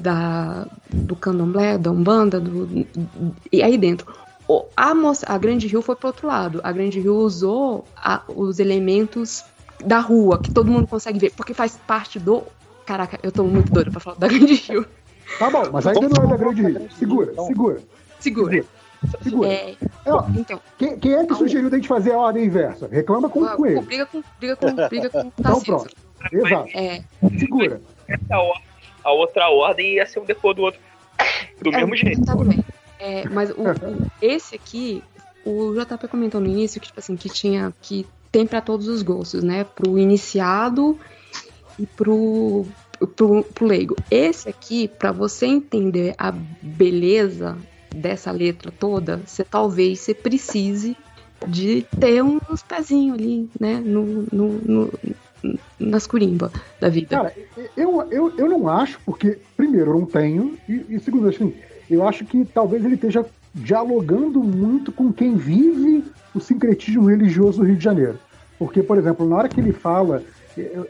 da, 0.00 0.66
do 0.88 1.14
candomblé, 1.14 1.76
da 1.76 1.90
umbanda, 1.90 2.40
do, 2.40 2.86
e 3.52 3.62
aí 3.62 3.76
dentro. 3.76 4.06
A, 4.76 4.92
a 5.26 5.38
Grande 5.38 5.66
Rio 5.66 5.82
foi 5.82 5.96
pro 5.96 6.08
outro 6.08 6.26
lado. 6.26 6.60
A 6.62 6.72
Grande 6.72 7.00
Rio 7.00 7.16
usou 7.16 7.84
a, 7.96 8.22
os 8.28 8.58
elementos 8.58 9.44
da 9.84 9.98
rua, 9.98 10.38
que 10.38 10.50
todo 10.50 10.70
mundo 10.70 10.86
consegue 10.86 11.18
ver, 11.18 11.32
porque 11.36 11.52
faz 11.52 11.76
parte 11.86 12.18
do. 12.18 12.42
Caraca, 12.86 13.18
eu 13.22 13.32
tô 13.32 13.44
muito 13.44 13.72
doida 13.72 13.90
pra 13.90 14.00
falar 14.00 14.16
da 14.16 14.28
Grande 14.28 14.54
Rio. 14.54 14.86
Tá 15.38 15.50
bom, 15.50 15.64
mas 15.72 15.86
ainda 15.86 16.08
não 16.08 16.24
é 16.24 16.26
da 16.28 16.36
Grande 16.36 16.62
Rio. 16.62 16.88
Segura, 16.96 17.34
segura. 17.46 17.82
Segura. 18.20 18.64
Segura. 19.22 19.48
É, 19.48 19.76
então, 20.36 20.60
quem, 20.78 20.98
quem, 20.98 21.14
é 21.14 21.26
que 21.26 21.34
sugeriu 21.34 21.68
a 21.68 21.74
gente 21.74 21.88
fazer 21.88 22.12
a 22.12 22.18
ordem 22.18 22.44
inversa? 22.44 22.88
Reclama 22.88 23.28
com, 23.28 23.46
com 23.46 23.66
ele. 23.66 23.80
Briga 23.80 24.06
com, 24.06 24.22
briga 24.38 24.56
com, 24.56 24.74
briga 24.88 25.10
com 25.10 25.32
Então 25.38 25.60
pronto. 25.60 25.96
Exato. 26.32 26.68
É. 26.74 27.02
Segura. 27.38 27.80
a 29.04 29.12
outra 29.12 29.48
ordem 29.48 29.94
ia 29.94 30.06
ser 30.06 30.20
um 30.20 30.24
depois 30.24 30.56
do 30.56 30.62
outro. 30.62 30.80
Do 31.60 31.70
é, 31.72 31.76
mesmo 31.78 31.96
jeito. 31.96 32.24
Tá 32.24 32.34
bem. 32.36 32.64
É, 32.98 33.28
mas 33.28 33.50
o, 33.50 33.62
o, 33.62 34.10
esse 34.22 34.54
aqui, 34.54 35.02
o 35.44 35.74
JP 35.74 36.08
comentou 36.08 36.40
no 36.40 36.46
início 36.46 36.80
que, 36.80 36.88
tipo 36.88 36.98
assim, 36.98 37.16
que 37.16 37.28
tinha. 37.28 37.72
que 37.80 38.06
tem 38.32 38.46
para 38.46 38.60
todos 38.60 38.88
os 38.88 39.02
gostos, 39.02 39.42
né? 39.42 39.64
Pro 39.64 39.98
iniciado 39.98 40.98
e 41.78 41.86
pro 41.86 42.66
pro, 43.04 43.42
pro 43.42 43.66
leigo. 43.66 43.96
Esse 44.10 44.48
aqui, 44.48 44.88
para 44.88 45.12
você 45.12 45.46
entender 45.46 46.14
a 46.16 46.32
beleza 46.32 47.58
dessa 47.96 48.30
letra 48.30 48.70
toda, 48.70 49.20
você 49.24 49.44
talvez 49.44 50.00
você 50.00 50.14
precise 50.14 50.96
de 51.46 51.86
ter 52.00 52.22
uns 52.22 52.62
pezinhos 52.62 53.18
ali, 53.18 53.48
né, 53.58 53.80
no, 53.84 54.26
no, 54.32 54.48
no 54.60 54.92
nas 55.78 56.06
curimba 56.06 56.50
da 56.80 56.88
vida. 56.88 57.08
Cara, 57.08 57.32
eu, 57.76 58.02
eu, 58.10 58.32
eu 58.36 58.48
não 58.48 58.68
acho, 58.68 58.98
porque, 59.04 59.38
primeiro, 59.56 59.90
eu 59.90 60.00
não 60.00 60.06
tenho, 60.06 60.56
e, 60.68 60.84
e 60.88 61.00
segundo, 61.00 61.28
assim, 61.28 61.54
eu 61.90 62.06
acho 62.06 62.24
que 62.24 62.44
talvez 62.44 62.84
ele 62.84 62.94
esteja 62.94 63.24
dialogando 63.54 64.42
muito 64.42 64.92
com 64.92 65.12
quem 65.12 65.36
vive 65.36 66.04
o 66.34 66.40
sincretismo 66.40 67.06
religioso 67.06 67.58
do 67.58 67.64
Rio 67.64 67.76
de 67.76 67.84
Janeiro. 67.84 68.18
Porque, 68.58 68.82
por 68.82 68.98
exemplo, 68.98 69.28
na 69.28 69.36
hora 69.36 69.48
que 69.48 69.60
ele 69.60 69.72
fala, 69.72 70.22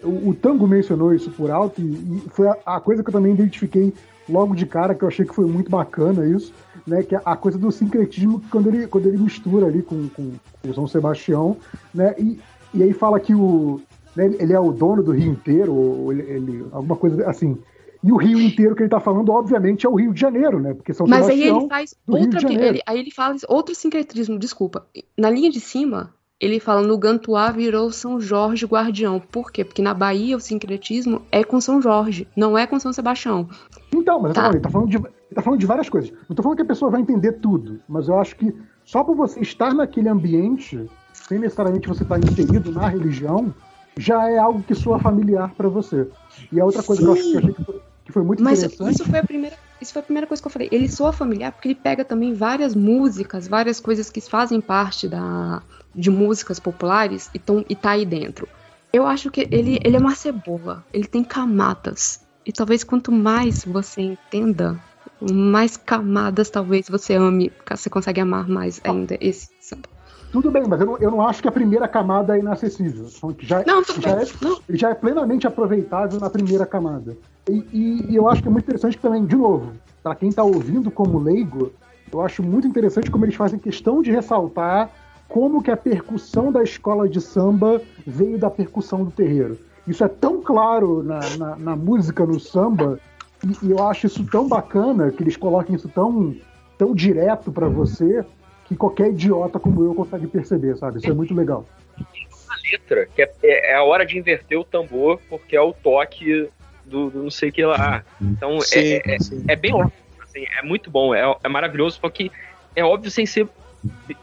o, 0.02 0.30
o 0.30 0.34
Tango 0.34 0.66
mencionou 0.66 1.14
isso 1.14 1.30
por 1.30 1.50
alto, 1.50 1.80
e, 1.80 2.22
foi 2.30 2.48
a, 2.64 2.80
coisa 2.80 3.02
que 3.02 3.08
eu 3.08 3.12
também 3.12 3.32
identifiquei 3.32 3.92
logo 4.28 4.54
de 4.54 4.66
cara, 4.66 4.94
que 4.94 5.02
eu 5.02 5.08
achei 5.08 5.24
que 5.24 5.34
foi 5.34 5.46
muito 5.46 5.70
bacana 5.70 6.26
isso, 6.26 6.52
né? 6.86 7.02
Que 7.02 7.16
é 7.16 7.20
a 7.24 7.36
coisa 7.36 7.58
do 7.58 7.70
sincretismo 7.72 8.42
quando 8.50 8.68
ele, 8.68 8.86
quando 8.86 9.06
ele 9.06 9.18
mistura 9.18 9.66
ali 9.66 9.82
com, 9.82 10.08
com, 10.08 10.32
com 10.62 10.70
o 10.70 10.74
São 10.74 10.86
Sebastião, 10.86 11.56
né? 11.94 12.14
E, 12.18 12.38
e 12.74 12.82
aí 12.82 12.92
fala 12.92 13.18
que 13.18 13.34
o, 13.34 13.80
né, 14.14 14.26
ele 14.38 14.52
é 14.52 14.60
o 14.60 14.72
dono 14.72 15.02
do 15.02 15.12
Rio 15.12 15.32
inteiro, 15.32 15.74
ou 15.74 16.12
ele, 16.12 16.22
ele, 16.22 16.66
alguma 16.72 16.96
coisa 16.96 17.28
assim. 17.28 17.58
E 18.02 18.12
o 18.12 18.16
Rio 18.16 18.40
inteiro 18.40 18.74
que 18.74 18.82
ele 18.82 18.86
está 18.86 19.00
falando, 19.00 19.30
obviamente, 19.32 19.84
é 19.84 19.88
o 19.88 19.94
Rio 19.94 20.12
de 20.12 20.20
Janeiro, 20.20 20.60
né? 20.60 20.74
Porque 20.74 20.94
São 20.94 21.06
Mas 21.06 21.26
Sebastião 21.26 21.56
aí 21.56 21.60
ele 21.60 21.68
faz 21.68 21.94
outra. 22.06 22.52
Ele, 22.52 22.82
aí 22.86 22.98
ele 23.00 23.10
fala 23.10 23.36
outro 23.48 23.74
sincretismo, 23.74 24.38
desculpa. 24.38 24.86
Na 25.18 25.28
linha 25.28 25.50
de 25.50 25.58
cima, 25.58 26.14
ele 26.38 26.60
fala 26.60 26.82
no 26.82 26.98
Gantuá 26.98 27.50
virou 27.50 27.90
São 27.90 28.20
Jorge 28.20 28.66
Guardião. 28.66 29.18
Por 29.18 29.50
quê? 29.50 29.64
Porque 29.64 29.82
na 29.82 29.94
Bahia 29.94 30.36
o 30.36 30.40
sincretismo 30.40 31.22
é 31.32 31.42
com 31.42 31.60
São 31.60 31.80
Jorge, 31.80 32.28
não 32.36 32.56
é 32.56 32.66
com 32.66 32.78
São 32.78 32.92
Sebastião. 32.92 33.48
Então, 33.94 34.20
mas 34.20 34.34
tá. 34.34 34.50
ele 34.50 34.60
tá 34.60 34.68
falando 34.68 34.90
de, 34.90 34.98
ele 35.28 35.34
tá 35.34 35.42
falando 35.42 35.60
de 35.60 35.66
várias 35.66 35.88
coisas. 35.88 36.12
Não 36.28 36.36
tô 36.36 36.42
falando 36.42 36.56
que 36.56 36.62
a 36.62 36.66
pessoa 36.66 36.90
vai 36.90 37.00
entender 37.00 37.32
tudo, 37.32 37.80
mas 37.88 38.08
eu 38.08 38.18
acho 38.18 38.36
que 38.36 38.54
só 38.84 39.02
por 39.02 39.16
você 39.16 39.40
estar 39.40 39.74
naquele 39.74 40.08
ambiente, 40.08 40.88
sem 41.12 41.38
necessariamente 41.38 41.88
você 41.88 42.04
estar 42.04 42.18
inserido 42.18 42.70
na 42.70 42.88
religião, 42.88 43.52
já 43.98 44.30
é 44.30 44.38
algo 44.38 44.62
que 44.62 44.74
soa 44.74 44.98
familiar 44.98 45.52
para 45.54 45.68
você. 45.68 46.08
E 46.52 46.60
a 46.60 46.64
outra 46.64 46.82
coisa 46.82 47.02
Sim. 47.02 47.06
que 47.06 47.10
eu, 47.10 47.12
acho, 47.12 47.22
que 47.22 47.34
eu 47.34 47.38
achei 47.38 47.54
que 47.54 47.64
foi, 47.64 47.80
que 48.04 48.12
foi 48.12 48.22
muito 48.22 48.42
Mas 48.42 48.60
interessante. 48.60 48.94
Isso 48.94 49.04
foi 49.04 49.18
a 49.18 49.24
primeira. 49.24 49.56
Isso 49.80 49.92
foi 49.92 50.00
a 50.00 50.04
primeira 50.04 50.26
coisa 50.26 50.42
que 50.42 50.46
eu 50.46 50.52
falei. 50.52 50.68
Ele 50.70 50.88
soa 50.88 51.12
familiar 51.12 51.52
porque 51.52 51.68
ele 51.68 51.74
pega 51.74 52.04
também 52.04 52.32
várias 52.32 52.74
músicas, 52.74 53.48
várias 53.48 53.80
coisas 53.80 54.10
que 54.10 54.20
fazem 54.20 54.60
parte 54.60 55.08
da, 55.08 55.62
de 55.94 56.10
músicas 56.10 56.58
populares 56.58 57.28
e, 57.34 57.38
tão, 57.38 57.64
e 57.68 57.74
tá 57.74 57.90
aí 57.90 58.06
dentro. 58.06 58.48
Eu 58.92 59.06
acho 59.06 59.30
que 59.30 59.46
ele, 59.50 59.78
ele 59.84 59.96
é 59.96 59.98
uma 59.98 60.14
cebola. 60.14 60.84
Ele 60.92 61.06
tem 61.06 61.24
camadas. 61.24 62.24
E 62.44 62.52
talvez 62.52 62.84
quanto 62.84 63.10
mais 63.10 63.64
você 63.64 64.00
entenda, 64.00 64.78
mais 65.20 65.76
camadas 65.76 66.50
talvez 66.50 66.88
você 66.88 67.14
ame, 67.14 67.52
você 67.70 67.88
consegue 67.88 68.20
amar 68.20 68.48
mais 68.48 68.80
ainda 68.84 69.16
esse 69.20 69.48
samba. 69.60 69.88
Tudo 70.32 70.50
bem, 70.50 70.64
mas 70.68 70.80
eu 70.80 70.86
não, 70.86 70.98
eu 70.98 71.10
não 71.10 71.26
acho 71.26 71.40
que 71.40 71.48
a 71.48 71.52
primeira 71.52 71.88
camada 71.88 72.36
é 72.36 72.40
inacessível. 72.40 73.06
Já, 73.40 73.64
não, 73.64 73.82
tudo 73.82 74.02
já 74.02 74.16
bem. 74.16 74.24
É, 74.24 74.44
não. 74.44 74.58
já 74.70 74.90
é 74.90 74.94
plenamente 74.94 75.46
aproveitável 75.46 76.20
na 76.20 76.28
primeira 76.28 76.66
camada. 76.66 77.16
E, 77.48 77.64
e, 77.72 78.12
e 78.12 78.16
eu 78.16 78.28
acho 78.28 78.42
que 78.42 78.48
é 78.48 78.50
muito 78.50 78.64
interessante 78.64 78.98
também, 78.98 79.24
de 79.24 79.36
novo, 79.36 79.72
para 80.02 80.14
quem 80.14 80.28
está 80.28 80.42
ouvindo 80.42 80.90
como 80.90 81.18
leigo, 81.18 81.72
eu 82.12 82.20
acho 82.20 82.42
muito 82.42 82.66
interessante 82.66 83.10
como 83.10 83.24
eles 83.24 83.34
fazem 83.34 83.58
questão 83.58 84.02
de 84.02 84.10
ressaltar 84.10 84.90
como 85.28 85.62
que 85.62 85.70
a 85.70 85.76
percussão 85.76 86.52
da 86.52 86.62
escola 86.62 87.08
de 87.08 87.20
samba 87.20 87.80
veio 88.06 88.38
da 88.38 88.50
percussão 88.50 89.04
do 89.04 89.10
terreiro. 89.10 89.58
Isso 89.86 90.04
é 90.04 90.08
tão 90.08 90.40
claro 90.40 91.02
na, 91.02 91.20
na, 91.38 91.56
na 91.56 91.76
música, 91.76 92.26
no 92.26 92.38
samba, 92.38 93.00
e, 93.46 93.66
e, 93.66 93.70
eu 93.70 93.86
acho 93.86 94.06
isso 94.06 94.24
tão 94.26 94.48
bacana, 94.48 95.10
que 95.10 95.22
eles 95.22 95.36
coloquem 95.36 95.76
isso 95.76 95.88
tão, 95.88 96.34
tão 96.76 96.94
direto 96.94 97.52
para 97.52 97.68
você, 97.68 98.24
que 98.66 98.76
qualquer 98.76 99.10
idiota 99.10 99.58
como 99.58 99.84
eu 99.84 99.94
consegue 99.94 100.26
perceber, 100.26 100.76
sabe? 100.76 100.98
Isso 100.98 101.10
é 101.10 101.14
muito 101.14 101.34
legal. 101.34 101.66
Uma 101.96 102.56
letra, 102.70 103.06
que 103.06 103.22
é, 103.22 103.32
é, 103.42 103.72
é 103.72 103.74
a 103.76 103.84
hora 103.84 104.04
de 104.04 104.18
inverter 104.18 104.58
o 104.58 104.64
tambor, 104.64 105.20
porque 105.28 105.56
é 105.56 105.60
o 105.60 105.72
toque 105.72 106.48
do, 106.84 107.10
do 107.10 107.22
não 107.22 107.30
sei 107.30 107.50
o 107.50 107.52
que 107.52 107.64
lá. 107.64 108.04
Então, 108.20 108.60
sim, 108.60 108.78
é, 108.78 109.02
é, 109.06 109.16
é, 109.48 109.56
bem 109.56 109.72
óbvio, 109.72 109.92
assim, 110.22 110.44
é 110.58 110.62
muito 110.62 110.90
bom, 110.90 111.14
é, 111.14 111.36
é 111.42 111.48
maravilhoso, 111.48 111.98
porque 112.00 112.30
é 112.74 112.84
óbvio 112.84 113.10
sem 113.10 113.24
ser 113.24 113.48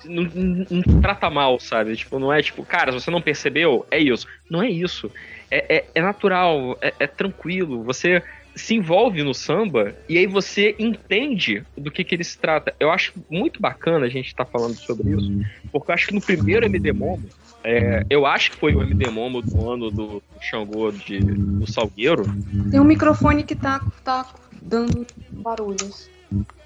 não, 0.05 0.23
não, 0.23 0.65
não, 0.69 1.01
trata 1.01 1.29
mal, 1.29 1.59
sabe? 1.59 1.95
Tipo, 1.95 2.19
não 2.19 2.33
é 2.33 2.41
tipo, 2.41 2.65
cara, 2.65 2.91
se 2.91 2.99
você 2.99 3.11
não 3.11 3.21
percebeu, 3.21 3.85
é 3.89 3.97
isso. 3.97 4.27
Não 4.49 4.61
é 4.61 4.69
isso. 4.69 5.09
É, 5.49 5.77
é, 5.77 5.85
é 5.95 6.01
natural, 6.01 6.77
é, 6.81 6.93
é, 6.99 7.07
tranquilo. 7.07 7.83
Você 7.83 8.21
se 8.55 8.75
envolve 8.75 9.23
no 9.23 9.33
samba 9.33 9.95
e 10.07 10.17
aí 10.17 10.27
você 10.27 10.75
entende 10.77 11.63
do 11.77 11.89
que, 11.91 12.03
que 12.03 12.15
ele 12.15 12.23
se 12.23 12.37
trata. 12.37 12.73
Eu 12.79 12.91
acho 12.91 13.13
muito 13.29 13.61
bacana 13.61 14.05
a 14.05 14.09
gente 14.09 14.27
estar 14.27 14.45
tá 14.45 14.51
falando 14.51 14.75
sobre 14.75 15.11
isso, 15.11 15.31
porque 15.71 15.91
eu 15.91 15.93
acho 15.93 16.07
que 16.07 16.13
no 16.13 16.21
primeiro 16.21 16.65
MD 16.65 16.91
Momo, 16.91 17.23
é, 17.63 18.05
eu 18.09 18.25
acho 18.25 18.51
que 18.51 18.57
foi 18.57 18.75
o 18.75 18.81
MD 18.81 19.09
Momo 19.09 19.41
do 19.41 19.69
ano 19.69 19.89
do, 19.89 20.05
do 20.05 20.23
Xangô 20.41 20.91
de, 20.91 21.19
do 21.19 21.71
Salgueiro. 21.71 22.23
Tem 22.69 22.79
um 22.79 22.83
microfone 22.85 23.43
que 23.43 23.55
tá, 23.55 23.81
tá 24.03 24.27
dando 24.61 25.05
barulhos. 25.31 26.09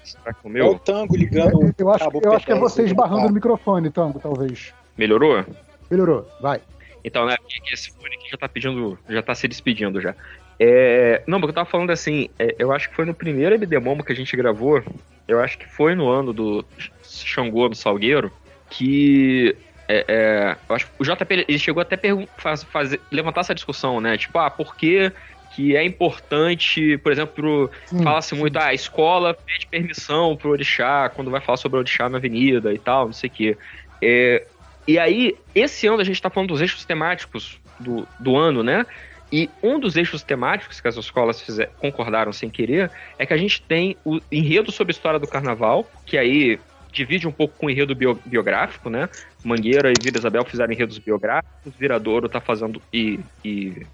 Será 0.02 0.32
que 0.32 0.58
É 0.58 0.64
o 0.64 0.78
Tango 0.78 1.16
ligando. 1.16 1.62
Eu, 1.62 1.74
eu 1.78 1.90
acho, 1.90 2.10
eu 2.22 2.32
acho 2.32 2.46
que 2.46 2.52
é 2.52 2.58
você 2.58 2.84
esbarrando 2.84 3.28
no 3.28 3.34
microfone, 3.34 3.90
Tango, 3.90 4.18
talvez. 4.18 4.72
Melhorou? 4.96 5.44
Melhorou, 5.90 6.26
vai. 6.40 6.60
Então, 7.04 7.26
né, 7.26 7.36
esse 7.72 7.90
fone 7.92 8.14
aqui 8.16 8.30
já 8.30 8.36
tá 8.36 8.48
pedindo, 8.48 8.98
já 9.08 9.22
tá 9.22 9.34
se 9.34 9.46
despedindo 9.46 10.00
já. 10.00 10.14
É, 10.60 11.22
não, 11.26 11.38
porque 11.38 11.50
eu 11.50 11.54
tava 11.54 11.70
falando 11.70 11.90
assim, 11.90 12.28
é, 12.38 12.56
eu 12.58 12.72
acho 12.72 12.88
que 12.88 12.96
foi 12.96 13.04
no 13.04 13.14
primeiro 13.14 13.54
MD 13.54 13.78
Momo 13.78 14.02
que 14.02 14.12
a 14.12 14.16
gente 14.16 14.36
gravou, 14.36 14.82
eu 15.26 15.40
acho 15.40 15.56
que 15.58 15.68
foi 15.68 15.94
no 15.94 16.08
ano 16.08 16.32
do 16.32 16.64
Xangô 17.02 17.68
no 17.68 17.74
Salgueiro, 17.74 18.32
que 18.68 19.56
é, 19.86 20.04
é, 20.08 20.56
eu 20.68 20.74
acho 20.74 20.86
que 20.86 20.92
o 20.98 21.04
JP 21.04 21.46
ele 21.46 21.58
chegou 21.58 21.80
até 21.80 21.96
faz, 22.36 22.64
fazer, 22.64 23.00
levantar 23.10 23.42
essa 23.42 23.54
discussão, 23.54 24.00
né? 24.00 24.18
Tipo, 24.18 24.38
ah, 24.38 24.50
por 24.50 24.76
que, 24.76 25.12
que 25.54 25.76
é 25.76 25.84
importante, 25.84 26.98
por 26.98 27.12
exemplo, 27.12 27.70
fala-se 28.02 28.34
muito, 28.34 28.56
ah, 28.58 28.66
a 28.66 28.74
escola 28.74 29.34
pede 29.34 29.66
permissão 29.66 30.36
pro 30.36 30.50
orixá 30.50 31.08
quando 31.08 31.30
vai 31.30 31.40
falar 31.40 31.56
sobre 31.56 31.76
o 31.76 31.80
orixá 31.80 32.08
na 32.08 32.18
avenida 32.18 32.72
e 32.74 32.78
tal, 32.78 33.06
não 33.06 33.12
sei 33.12 33.28
o 33.28 33.32
quê. 33.32 33.58
É, 34.02 34.44
e 34.86 34.98
aí, 34.98 35.36
esse 35.54 35.86
ano 35.86 36.00
a 36.00 36.04
gente 36.04 36.20
tá 36.20 36.30
falando 36.30 36.48
dos 36.48 36.60
eixos 36.60 36.84
temáticos 36.84 37.60
do, 37.78 38.08
do 38.18 38.36
ano, 38.36 38.62
né? 38.62 38.84
E 39.30 39.50
um 39.62 39.78
dos 39.78 39.96
eixos 39.96 40.22
temáticos 40.22 40.80
que 40.80 40.88
as 40.88 40.96
escolas 40.96 41.40
fizer, 41.40 41.70
concordaram 41.78 42.32
sem 42.32 42.48
querer 42.48 42.90
é 43.18 43.26
que 43.26 43.34
a 43.34 43.36
gente 43.36 43.60
tem 43.62 43.96
o 44.04 44.20
enredo 44.32 44.72
sobre 44.72 44.92
a 44.92 44.96
história 44.96 45.18
do 45.18 45.26
carnaval, 45.26 45.86
que 46.06 46.16
aí 46.16 46.58
divide 46.90 47.28
um 47.28 47.32
pouco 47.32 47.54
com 47.58 47.66
o 47.66 47.70
enredo 47.70 47.94
bio, 47.94 48.18
biográfico, 48.24 48.88
né? 48.88 49.08
Mangueira 49.44 49.92
e 49.92 49.98
Vila 50.02 50.16
Isabel 50.16 50.44
fizeram 50.44 50.72
enredos 50.72 50.98
biográficos, 50.98 51.74
Viradouro 51.78 52.28
tá 52.28 52.40
fazendo 52.40 52.80
e, 52.92 53.20
e 53.44 53.86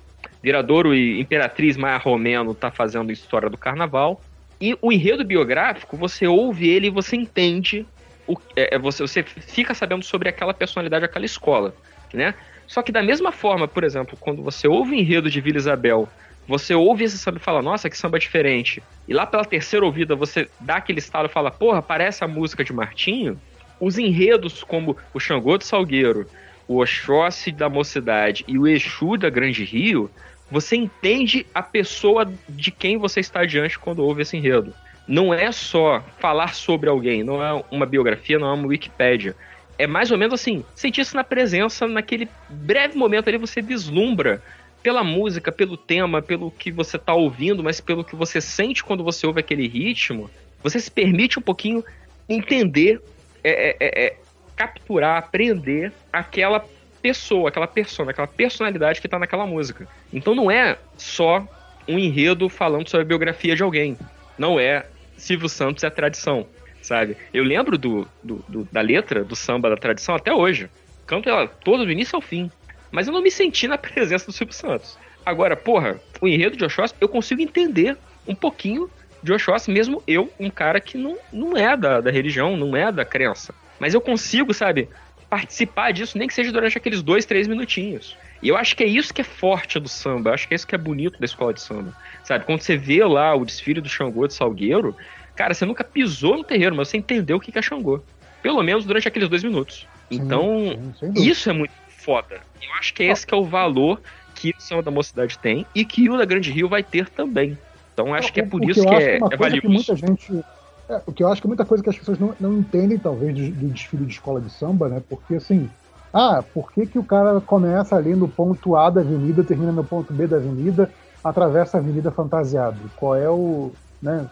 Viradouro 0.42 0.94
e 0.94 1.20
Imperatriz 1.20 1.76
Maia 1.76 1.98
Romeno 1.98 2.54
tá 2.54 2.70
fazendo 2.70 3.12
história 3.12 3.50
do 3.50 3.58
carnaval. 3.58 4.20
E 4.60 4.78
o 4.80 4.92
enredo 4.92 5.24
biográfico, 5.24 5.96
você 5.96 6.26
ouve 6.26 6.68
ele 6.68 6.86
e 6.86 6.90
você 6.90 7.16
entende 7.16 7.84
o, 8.26 8.36
é, 8.56 8.76
é 8.76 8.78
você, 8.78 9.02
você 9.02 9.22
fica 9.22 9.74
sabendo 9.74 10.04
sobre 10.04 10.28
aquela 10.28 10.54
personalidade, 10.54 11.04
aquela 11.04 11.24
escola, 11.26 11.74
né? 12.12 12.34
Só 12.66 12.82
que 12.82 12.92
da 12.92 13.02
mesma 13.02 13.32
forma, 13.32 13.68
por 13.68 13.84
exemplo, 13.84 14.16
quando 14.18 14.42
você 14.42 14.66
ouve 14.66 14.92
o 14.92 14.94
enredo 14.94 15.30
de 15.30 15.40
Vila 15.40 15.58
Isabel, 15.58 16.08
você 16.46 16.74
ouve 16.74 17.04
esse 17.04 17.18
samba 17.18 17.38
e 17.38 17.40
fala, 17.40 17.62
nossa, 17.62 17.88
que 17.88 17.96
samba 17.96 18.18
diferente. 18.18 18.82
E 19.08 19.14
lá 19.14 19.26
pela 19.26 19.44
terceira 19.44 19.84
ouvida 19.84 20.14
você 20.14 20.48
dá 20.60 20.76
aquele 20.76 20.98
estalo 20.98 21.26
e 21.26 21.32
fala, 21.32 21.50
porra, 21.50 21.80
parece 21.80 22.22
a 22.22 22.28
música 22.28 22.64
de 22.64 22.72
Martinho. 22.72 23.40
Os 23.80 23.98
enredos 23.98 24.62
como 24.62 24.96
o 25.12 25.20
Xangô 25.20 25.58
do 25.58 25.64
Salgueiro, 25.64 26.26
o 26.68 26.80
Oxóssi 26.80 27.50
da 27.50 27.68
Mocidade 27.68 28.44
e 28.46 28.58
o 28.58 28.66
Exu 28.66 29.16
da 29.16 29.30
Grande 29.30 29.64
Rio, 29.64 30.10
você 30.50 30.76
entende 30.76 31.46
a 31.54 31.62
pessoa 31.62 32.30
de 32.48 32.70
quem 32.70 32.98
você 32.98 33.20
está 33.20 33.44
diante 33.44 33.78
quando 33.78 34.04
ouve 34.04 34.22
esse 34.22 34.36
enredo. 34.36 34.72
Não 35.06 35.34
é 35.34 35.50
só 35.52 36.02
falar 36.18 36.54
sobre 36.54 36.88
alguém, 36.88 37.22
não 37.22 37.44
é 37.44 37.62
uma 37.70 37.84
biografia, 37.84 38.38
não 38.38 38.48
é 38.48 38.52
uma 38.52 38.68
Wikipédia 38.68 39.34
é 39.78 39.86
mais 39.86 40.10
ou 40.10 40.18
menos 40.18 40.34
assim, 40.34 40.64
sentir-se 40.74 41.14
na 41.14 41.24
presença, 41.24 41.86
naquele 41.86 42.28
breve 42.48 42.96
momento 42.96 43.28
ali 43.28 43.38
você 43.38 43.60
vislumbra 43.60 44.42
pela 44.82 45.02
música, 45.02 45.50
pelo 45.50 45.76
tema, 45.76 46.20
pelo 46.20 46.50
que 46.50 46.70
você 46.70 46.96
está 46.96 47.14
ouvindo, 47.14 47.62
mas 47.62 47.80
pelo 47.80 48.04
que 48.04 48.14
você 48.14 48.40
sente 48.40 48.84
quando 48.84 49.02
você 49.02 49.26
ouve 49.26 49.40
aquele 49.40 49.66
ritmo, 49.66 50.30
você 50.62 50.78
se 50.78 50.90
permite 50.90 51.38
um 51.38 51.42
pouquinho 51.42 51.82
entender, 52.28 53.00
é, 53.42 53.70
é, 53.70 53.76
é, 53.80 54.06
é 54.06 54.16
capturar, 54.54 55.16
aprender 55.16 55.92
aquela 56.12 56.64
pessoa, 57.00 57.48
aquela 57.48 57.66
persona, 57.66 58.10
aquela 58.10 58.26
personalidade 58.26 59.00
que 59.00 59.06
está 59.06 59.18
naquela 59.18 59.46
música. 59.46 59.88
Então 60.12 60.34
não 60.34 60.50
é 60.50 60.78
só 60.96 61.46
um 61.88 61.98
enredo 61.98 62.48
falando 62.48 62.88
sobre 62.88 63.04
a 63.04 63.08
biografia 63.08 63.56
de 63.56 63.62
alguém. 63.62 63.98
Não 64.38 64.58
é 64.58 64.86
Silvio 65.16 65.48
Santos 65.48 65.84
é 65.84 65.86
a 65.86 65.90
tradição 65.90 66.46
sabe? 66.84 67.16
Eu 67.32 67.42
lembro 67.42 67.78
do, 67.78 68.06
do, 68.22 68.44
do, 68.46 68.68
da 68.70 68.82
letra 68.82 69.24
do 69.24 69.34
samba 69.34 69.70
da 69.70 69.76
tradição 69.76 70.14
até 70.14 70.32
hoje. 70.32 70.68
Canto 71.06 71.28
ela 71.28 71.48
todo 71.48 71.84
do 71.84 71.90
início 71.90 72.14
ao 72.14 72.20
fim. 72.20 72.50
Mas 72.90 73.06
eu 73.06 73.12
não 73.12 73.22
me 73.22 73.30
senti 73.30 73.66
na 73.66 73.78
presença 73.78 74.26
do 74.26 74.32
Silvio 74.32 74.54
Santos. 74.54 74.98
Agora, 75.24 75.56
porra, 75.56 75.98
o 76.20 76.28
enredo 76.28 76.56
de 76.56 76.64
Oxóssi, 76.64 76.94
eu 77.00 77.08
consigo 77.08 77.40
entender 77.40 77.96
um 78.28 78.34
pouquinho 78.34 78.90
de 79.22 79.32
Oxóssi, 79.32 79.70
mesmo 79.70 80.02
eu, 80.06 80.30
um 80.38 80.50
cara 80.50 80.78
que 80.78 80.98
não, 80.98 81.16
não 81.32 81.56
é 81.56 81.74
da, 81.74 82.02
da 82.02 82.10
religião, 82.10 82.54
não 82.54 82.76
é 82.76 82.92
da 82.92 83.04
crença. 83.04 83.54
Mas 83.80 83.94
eu 83.94 84.00
consigo, 84.02 84.52
sabe, 84.52 84.88
participar 85.30 85.90
disso, 85.90 86.18
nem 86.18 86.28
que 86.28 86.34
seja 86.34 86.52
durante 86.52 86.76
aqueles 86.76 87.02
dois, 87.02 87.24
três 87.24 87.48
minutinhos. 87.48 88.16
E 88.42 88.48
eu 88.50 88.56
acho 88.58 88.76
que 88.76 88.84
é 88.84 88.86
isso 88.86 89.14
que 89.14 89.22
é 89.22 89.24
forte 89.24 89.80
do 89.80 89.88
samba, 89.88 90.34
acho 90.34 90.46
que 90.46 90.52
é 90.52 90.56
isso 90.56 90.66
que 90.66 90.74
é 90.74 90.78
bonito 90.78 91.18
da 91.18 91.24
escola 91.24 91.54
de 91.54 91.62
samba. 91.62 91.96
Sabe, 92.22 92.44
quando 92.44 92.60
você 92.60 92.76
vê 92.76 93.02
lá 93.02 93.34
o 93.34 93.46
desfile 93.46 93.80
do 93.80 93.88
Xangô 93.88 94.26
de 94.26 94.34
Salgueiro, 94.34 94.94
cara, 95.34 95.54
você 95.54 95.64
nunca 95.64 95.84
pisou 95.84 96.36
no 96.36 96.44
terreiro, 96.44 96.74
mas 96.74 96.88
você 96.88 96.96
entendeu 96.96 97.36
o 97.36 97.40
que 97.40 97.56
é 97.56 97.62
Xangô. 97.62 98.00
Pelo 98.42 98.62
menos 98.62 98.84
durante 98.84 99.08
aqueles 99.08 99.28
dois 99.28 99.42
minutos. 99.42 99.86
Então, 100.10 100.78
sim, 101.00 101.12
sim, 101.14 101.28
isso 101.28 101.48
é 101.48 101.52
muito 101.52 101.72
foda. 101.88 102.40
Eu 102.62 102.72
acho 102.74 102.92
que 102.92 103.02
é 103.02 103.06
esse 103.06 103.26
que 103.26 103.34
é 103.34 103.36
o 103.36 103.44
valor 103.44 104.00
que 104.34 104.50
o 104.50 104.60
Samba 104.60 104.82
da 104.82 104.90
Mocidade 104.90 105.38
tem 105.38 105.64
e 105.74 105.84
que 105.84 106.10
o 106.10 106.18
da 106.18 106.24
Grande 106.24 106.50
Rio 106.50 106.68
vai 106.68 106.82
ter 106.82 107.08
também. 107.08 107.56
Então 107.92 108.12
acho 108.12 108.32
que 108.32 108.40
é 108.40 108.46
por 108.46 108.62
isso 108.68 108.82
que, 108.82 108.88
que 108.88 108.94
é, 108.94 109.16
é 109.16 109.36
valioso. 109.36 109.60
Que 109.60 109.68
muita 109.68 109.96
gente, 109.96 110.44
é, 110.88 111.00
o 111.06 111.12
que 111.12 111.22
eu 111.22 111.28
acho 111.32 111.40
que 111.40 111.46
é 111.46 111.48
muita 111.48 111.64
coisa 111.64 111.82
que 111.82 111.88
as 111.88 111.96
pessoas 111.96 112.18
não, 112.18 112.34
não 112.38 112.58
entendem, 112.58 112.98
talvez, 112.98 113.34
do, 113.34 113.50
do, 113.50 113.68
desfile 113.68 114.04
de 114.04 114.12
escola 114.12 114.40
de 114.40 114.50
samba, 114.50 114.88
né? 114.88 115.02
Porque 115.08 115.36
assim, 115.36 115.70
ah, 116.12 116.42
por 116.52 116.72
que, 116.72 116.86
que 116.86 116.98
o 116.98 117.04
cara 117.04 117.40
começa 117.40 117.96
ali 117.96 118.14
no 118.14 118.28
ponto 118.28 118.76
A 118.76 118.90
da 118.90 119.00
avenida, 119.00 119.44
termina 119.44 119.72
no 119.72 119.84
ponto 119.84 120.12
B 120.12 120.26
da 120.26 120.36
avenida, 120.36 120.90
atravessa 121.22 121.78
a 121.78 121.80
avenida 121.80 122.10
fantasiado? 122.10 122.78
Qual 122.96 123.14
é 123.14 123.30
o. 123.30 123.72
Né, 124.02 124.26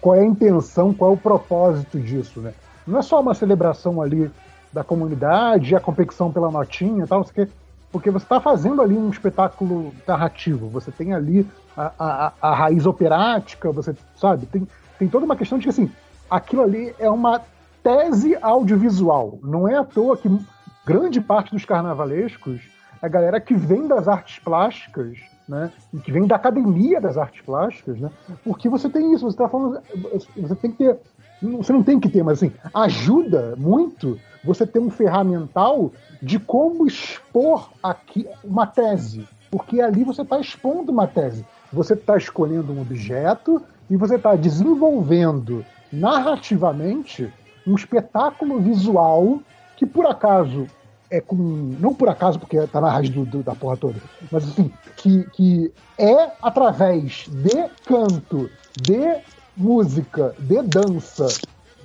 qual 0.00 0.16
é 0.16 0.20
a 0.20 0.24
intenção, 0.24 0.92
qual 0.92 1.12
é 1.12 1.14
o 1.14 1.18
propósito 1.18 1.98
disso, 1.98 2.40
né? 2.40 2.52
Não 2.86 2.98
é 2.98 3.02
só 3.02 3.20
uma 3.20 3.34
celebração 3.34 4.00
ali 4.00 4.30
da 4.72 4.84
comunidade, 4.84 5.74
a 5.74 5.80
competição 5.80 6.30
pela 6.30 6.50
notinha 6.50 7.04
e 7.04 7.06
tal, 7.06 7.24
porque 7.90 8.10
você 8.10 8.24
está 8.24 8.40
fazendo 8.40 8.82
ali 8.82 8.96
um 8.96 9.10
espetáculo 9.10 9.92
narrativo, 10.06 10.68
você 10.68 10.90
tem 10.90 11.14
ali 11.14 11.46
a, 11.76 11.92
a, 11.98 12.32
a 12.40 12.54
raiz 12.54 12.86
operática, 12.86 13.72
você 13.72 13.94
sabe, 14.16 14.46
tem, 14.46 14.68
tem 14.98 15.08
toda 15.08 15.24
uma 15.24 15.36
questão 15.36 15.58
de 15.58 15.64
que 15.64 15.70
assim, 15.70 15.90
aquilo 16.30 16.62
ali 16.62 16.94
é 16.98 17.08
uma 17.08 17.40
tese 17.82 18.36
audiovisual. 18.40 19.38
Não 19.42 19.68
é 19.68 19.76
à 19.76 19.84
toa 19.84 20.16
que 20.16 20.28
grande 20.84 21.20
parte 21.20 21.52
dos 21.52 21.64
carnavalescos 21.64 22.60
é 23.02 23.06
a 23.06 23.08
galera 23.08 23.40
que 23.40 23.54
vem 23.54 23.86
das 23.86 24.08
artes 24.08 24.38
plásticas, 24.38 25.18
né? 25.48 25.70
E 25.92 25.98
que 25.98 26.12
vem 26.12 26.26
da 26.26 26.36
academia 26.36 27.00
das 27.00 27.16
artes 27.16 27.42
plásticas, 27.42 27.98
né? 27.98 28.10
Porque 28.44 28.68
você 28.68 28.88
tem 28.88 29.12
isso, 29.12 29.24
você 29.24 29.34
está 29.34 29.48
falando. 29.48 29.80
Você 30.36 30.54
tem 30.56 30.70
que 30.70 30.78
ter. 30.78 30.98
Você 31.42 31.72
não 31.72 31.82
tem 31.82 32.00
que 32.00 32.08
ter, 32.08 32.22
mas 32.22 32.38
assim, 32.38 32.52
ajuda 32.72 33.54
muito 33.58 34.18
você 34.42 34.66
ter 34.66 34.78
um 34.78 34.90
ferramental 34.90 35.92
de 36.22 36.38
como 36.38 36.86
expor 36.86 37.70
aqui 37.82 38.26
uma 38.42 38.66
tese. 38.66 39.28
Porque 39.50 39.80
ali 39.80 40.02
você 40.02 40.22
está 40.22 40.40
expondo 40.40 40.90
uma 40.90 41.06
tese 41.06 41.44
você 41.72 41.94
está 41.94 42.16
escolhendo 42.16 42.72
um 42.72 42.80
objeto 42.80 43.62
e 43.90 43.96
você 43.96 44.16
está 44.16 44.34
desenvolvendo 44.34 45.64
narrativamente 45.92 47.32
um 47.66 47.74
espetáculo 47.74 48.60
visual 48.60 49.40
que 49.76 49.84
por 49.84 50.06
acaso 50.06 50.66
é 51.10 51.20
com. 51.20 51.36
Não 51.36 51.94
por 51.94 52.08
acaso, 52.08 52.38
porque 52.38 52.56
está 52.56 52.80
na 52.80 52.90
raiz 52.90 53.10
do, 53.10 53.24
do, 53.24 53.42
da 53.42 53.54
porra 53.54 53.76
toda, 53.76 54.00
mas 54.30 54.44
assim, 54.44 54.72
que, 54.96 55.24
que 55.30 55.72
é 55.98 56.32
através 56.42 57.26
de 57.28 57.68
canto, 57.84 58.50
de 58.80 59.20
música, 59.56 60.34
de 60.38 60.62
dança, 60.62 61.26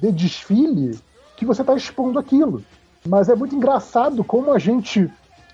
de 0.02 0.12
desfile, 0.12 1.00
que 1.38 1.46
você 1.46 1.62
está 1.62 1.76
expondo 1.76 2.20
aquilo. 2.20 2.64
Mas 3.06 3.30
é 3.30 3.36
muito 3.36 3.56
engraçado 3.56 4.24
como 4.24 4.52
a 4.52 4.60
gente, 4.60 5.10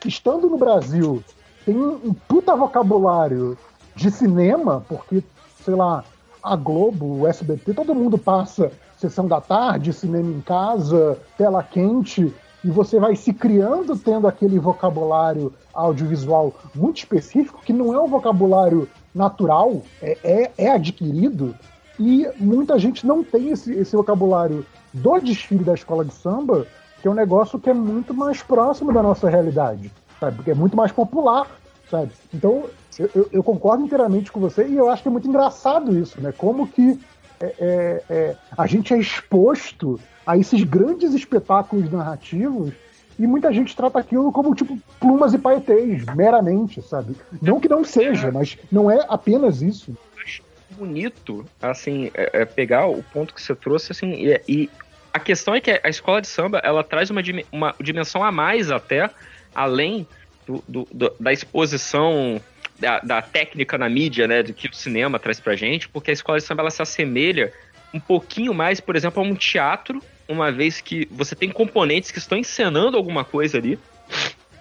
estando 0.06 0.50
no 0.50 0.58
Brasil, 0.58 1.24
tem 1.66 1.78
um 1.78 2.14
puta 2.28 2.56
vocabulário 2.56 3.58
de 3.96 4.12
cinema, 4.12 4.84
porque, 4.88 5.24
sei 5.64 5.76
lá, 5.76 6.04
a 6.44 6.56
Globo, 6.56 7.22
o 7.22 7.28
SBT, 7.28 7.74
todo 7.74 7.96
mundo 7.96 8.18
passa 8.18 8.72
sessão 8.98 9.28
da 9.28 9.40
tarde, 9.40 9.94
cinema 9.94 10.30
em 10.32 10.42
casa, 10.42 11.18
tela 11.38 11.62
quente, 11.62 12.34
e 12.68 12.70
você 12.70 13.00
vai 13.00 13.16
se 13.16 13.32
criando 13.32 13.98
tendo 13.98 14.28
aquele 14.28 14.60
vocabulário 14.60 15.54
audiovisual 15.74 16.54
muito 16.76 16.98
específico, 16.98 17.62
que 17.64 17.72
não 17.72 17.94
é 17.94 18.02
um 18.02 18.10
vocabulário 18.10 18.90
natural, 19.16 19.82
é, 20.02 20.18
é, 20.22 20.52
é 20.58 20.72
adquirido, 20.72 21.56
e 21.98 22.28
muita 22.38 22.78
gente 22.78 23.08
não 23.08 23.24
tem 23.24 23.52
esse, 23.52 23.74
esse 23.74 23.96
vocabulário 23.96 24.66
do 24.94 25.18
desfile 25.20 25.64
da 25.64 25.76
escola 25.76 26.04
de 26.04 26.14
samba, 26.14 26.68
que 27.02 27.08
é 27.08 27.12
um 27.12 27.14
negócio 27.14 27.58
que 27.58 27.70
é 27.70 27.74
muito 27.74 28.14
mais 28.14 28.44
próximo 28.44 28.92
da 28.92 29.02
nossa 29.02 29.30
realidade, 29.30 29.90
sabe? 30.20 30.36
Porque 30.36 30.52
é 30.52 30.56
muito 30.56 30.76
mais 30.76 30.92
popular, 30.92 31.48
sabe? 31.90 32.12
Então, 32.34 32.66
eu, 33.00 33.10
eu, 33.16 33.30
eu, 33.32 33.44
concordo 33.44 33.86
inteiramente 33.86 34.30
com 34.30 34.42
você 34.42 34.68
e 34.68 34.76
eu 34.76 34.90
acho 34.90 35.04
que 35.04 35.08
é 35.08 35.12
muito 35.12 35.28
engraçado 35.28 35.98
isso, 35.98 36.20
né? 36.20 36.34
Como 36.38 36.68
que 36.68 37.00
é, 37.40 37.54
é, 37.60 38.04
é, 38.10 38.36
a 38.58 38.68
gente 38.68 38.94
é 38.94 38.98
exposto 38.98 40.00
a 40.26 40.38
esses 40.38 40.64
grandes 40.64 41.14
espetáculos 41.14 41.92
narrativos 41.92 42.74
e 43.20 43.26
muita 43.26 43.52
gente 43.52 43.76
trata 43.76 44.00
aquilo 44.00 44.32
como 44.32 44.54
tipo 44.54 44.78
plumas 45.00 45.34
e 45.34 45.38
paetês, 45.38 46.04
meramente, 46.16 46.82
sabe? 46.82 47.16
Não 47.42 47.60
que 47.60 47.68
não 47.68 47.84
seja, 47.84 48.32
mas 48.32 48.58
não 48.72 48.92
é 48.92 49.04
apenas 49.08 49.62
isso. 49.62 49.96
Bonito, 50.72 51.46
assim, 51.62 52.12
é, 52.14 52.42
é 52.42 52.46
pegar 52.46 52.88
o 52.88 53.02
ponto 53.02 53.34
que 53.34 53.42
você 53.42 53.56
trouxe, 53.56 53.92
assim, 53.92 54.12
e, 54.12 54.42
e, 54.48 54.70
a 55.12 55.20
questão 55.20 55.56
é 55.56 55.62
que 55.62 55.80
a 55.84 55.90
escola 55.90 56.22
de 56.22 56.28
samba, 56.28 56.60
ela 56.64 56.84
traz 56.84 57.10
uma, 57.10 57.22
uma 57.52 57.74
dimensão 57.82 58.24
a 58.24 58.32
mais 58.32 58.70
até, 58.70 59.10
além 59.56 60.08
do, 60.46 60.64
do, 60.68 60.88
do, 60.94 61.14
da 61.20 61.34
exposição 61.34 62.40
da, 62.80 63.00
da, 63.00 63.22
técnica 63.22 63.78
na 63.78 63.90
mídia, 63.90 64.28
né, 64.28 64.44
do 64.44 64.54
que 64.54 64.68
o 64.68 64.74
cinema 64.74 65.20
traz 65.20 65.40
pra 65.40 65.56
gente, 65.56 65.90
porque 65.90 66.12
a 66.12 66.14
escola 66.14 66.38
de 66.38 66.44
samba 66.44 66.62
ela 66.62 66.72
se 66.72 66.82
assemelha 66.82 67.52
um 67.94 68.00
pouquinho 68.00 68.54
mais, 68.54 68.80
por 68.80 68.96
exemplo, 68.96 69.24
a 69.24 69.26
um 69.26 69.36
teatro, 69.36 70.02
uma 70.28 70.52
vez 70.52 70.82
que 70.82 71.08
você 71.10 71.36
tem 71.36 71.50
componentes 71.50 72.12
que 72.12 72.20
estão 72.20 72.38
encenando 72.38 72.98
alguma 72.98 73.24
coisa 73.24 73.58
ali, 73.58 73.80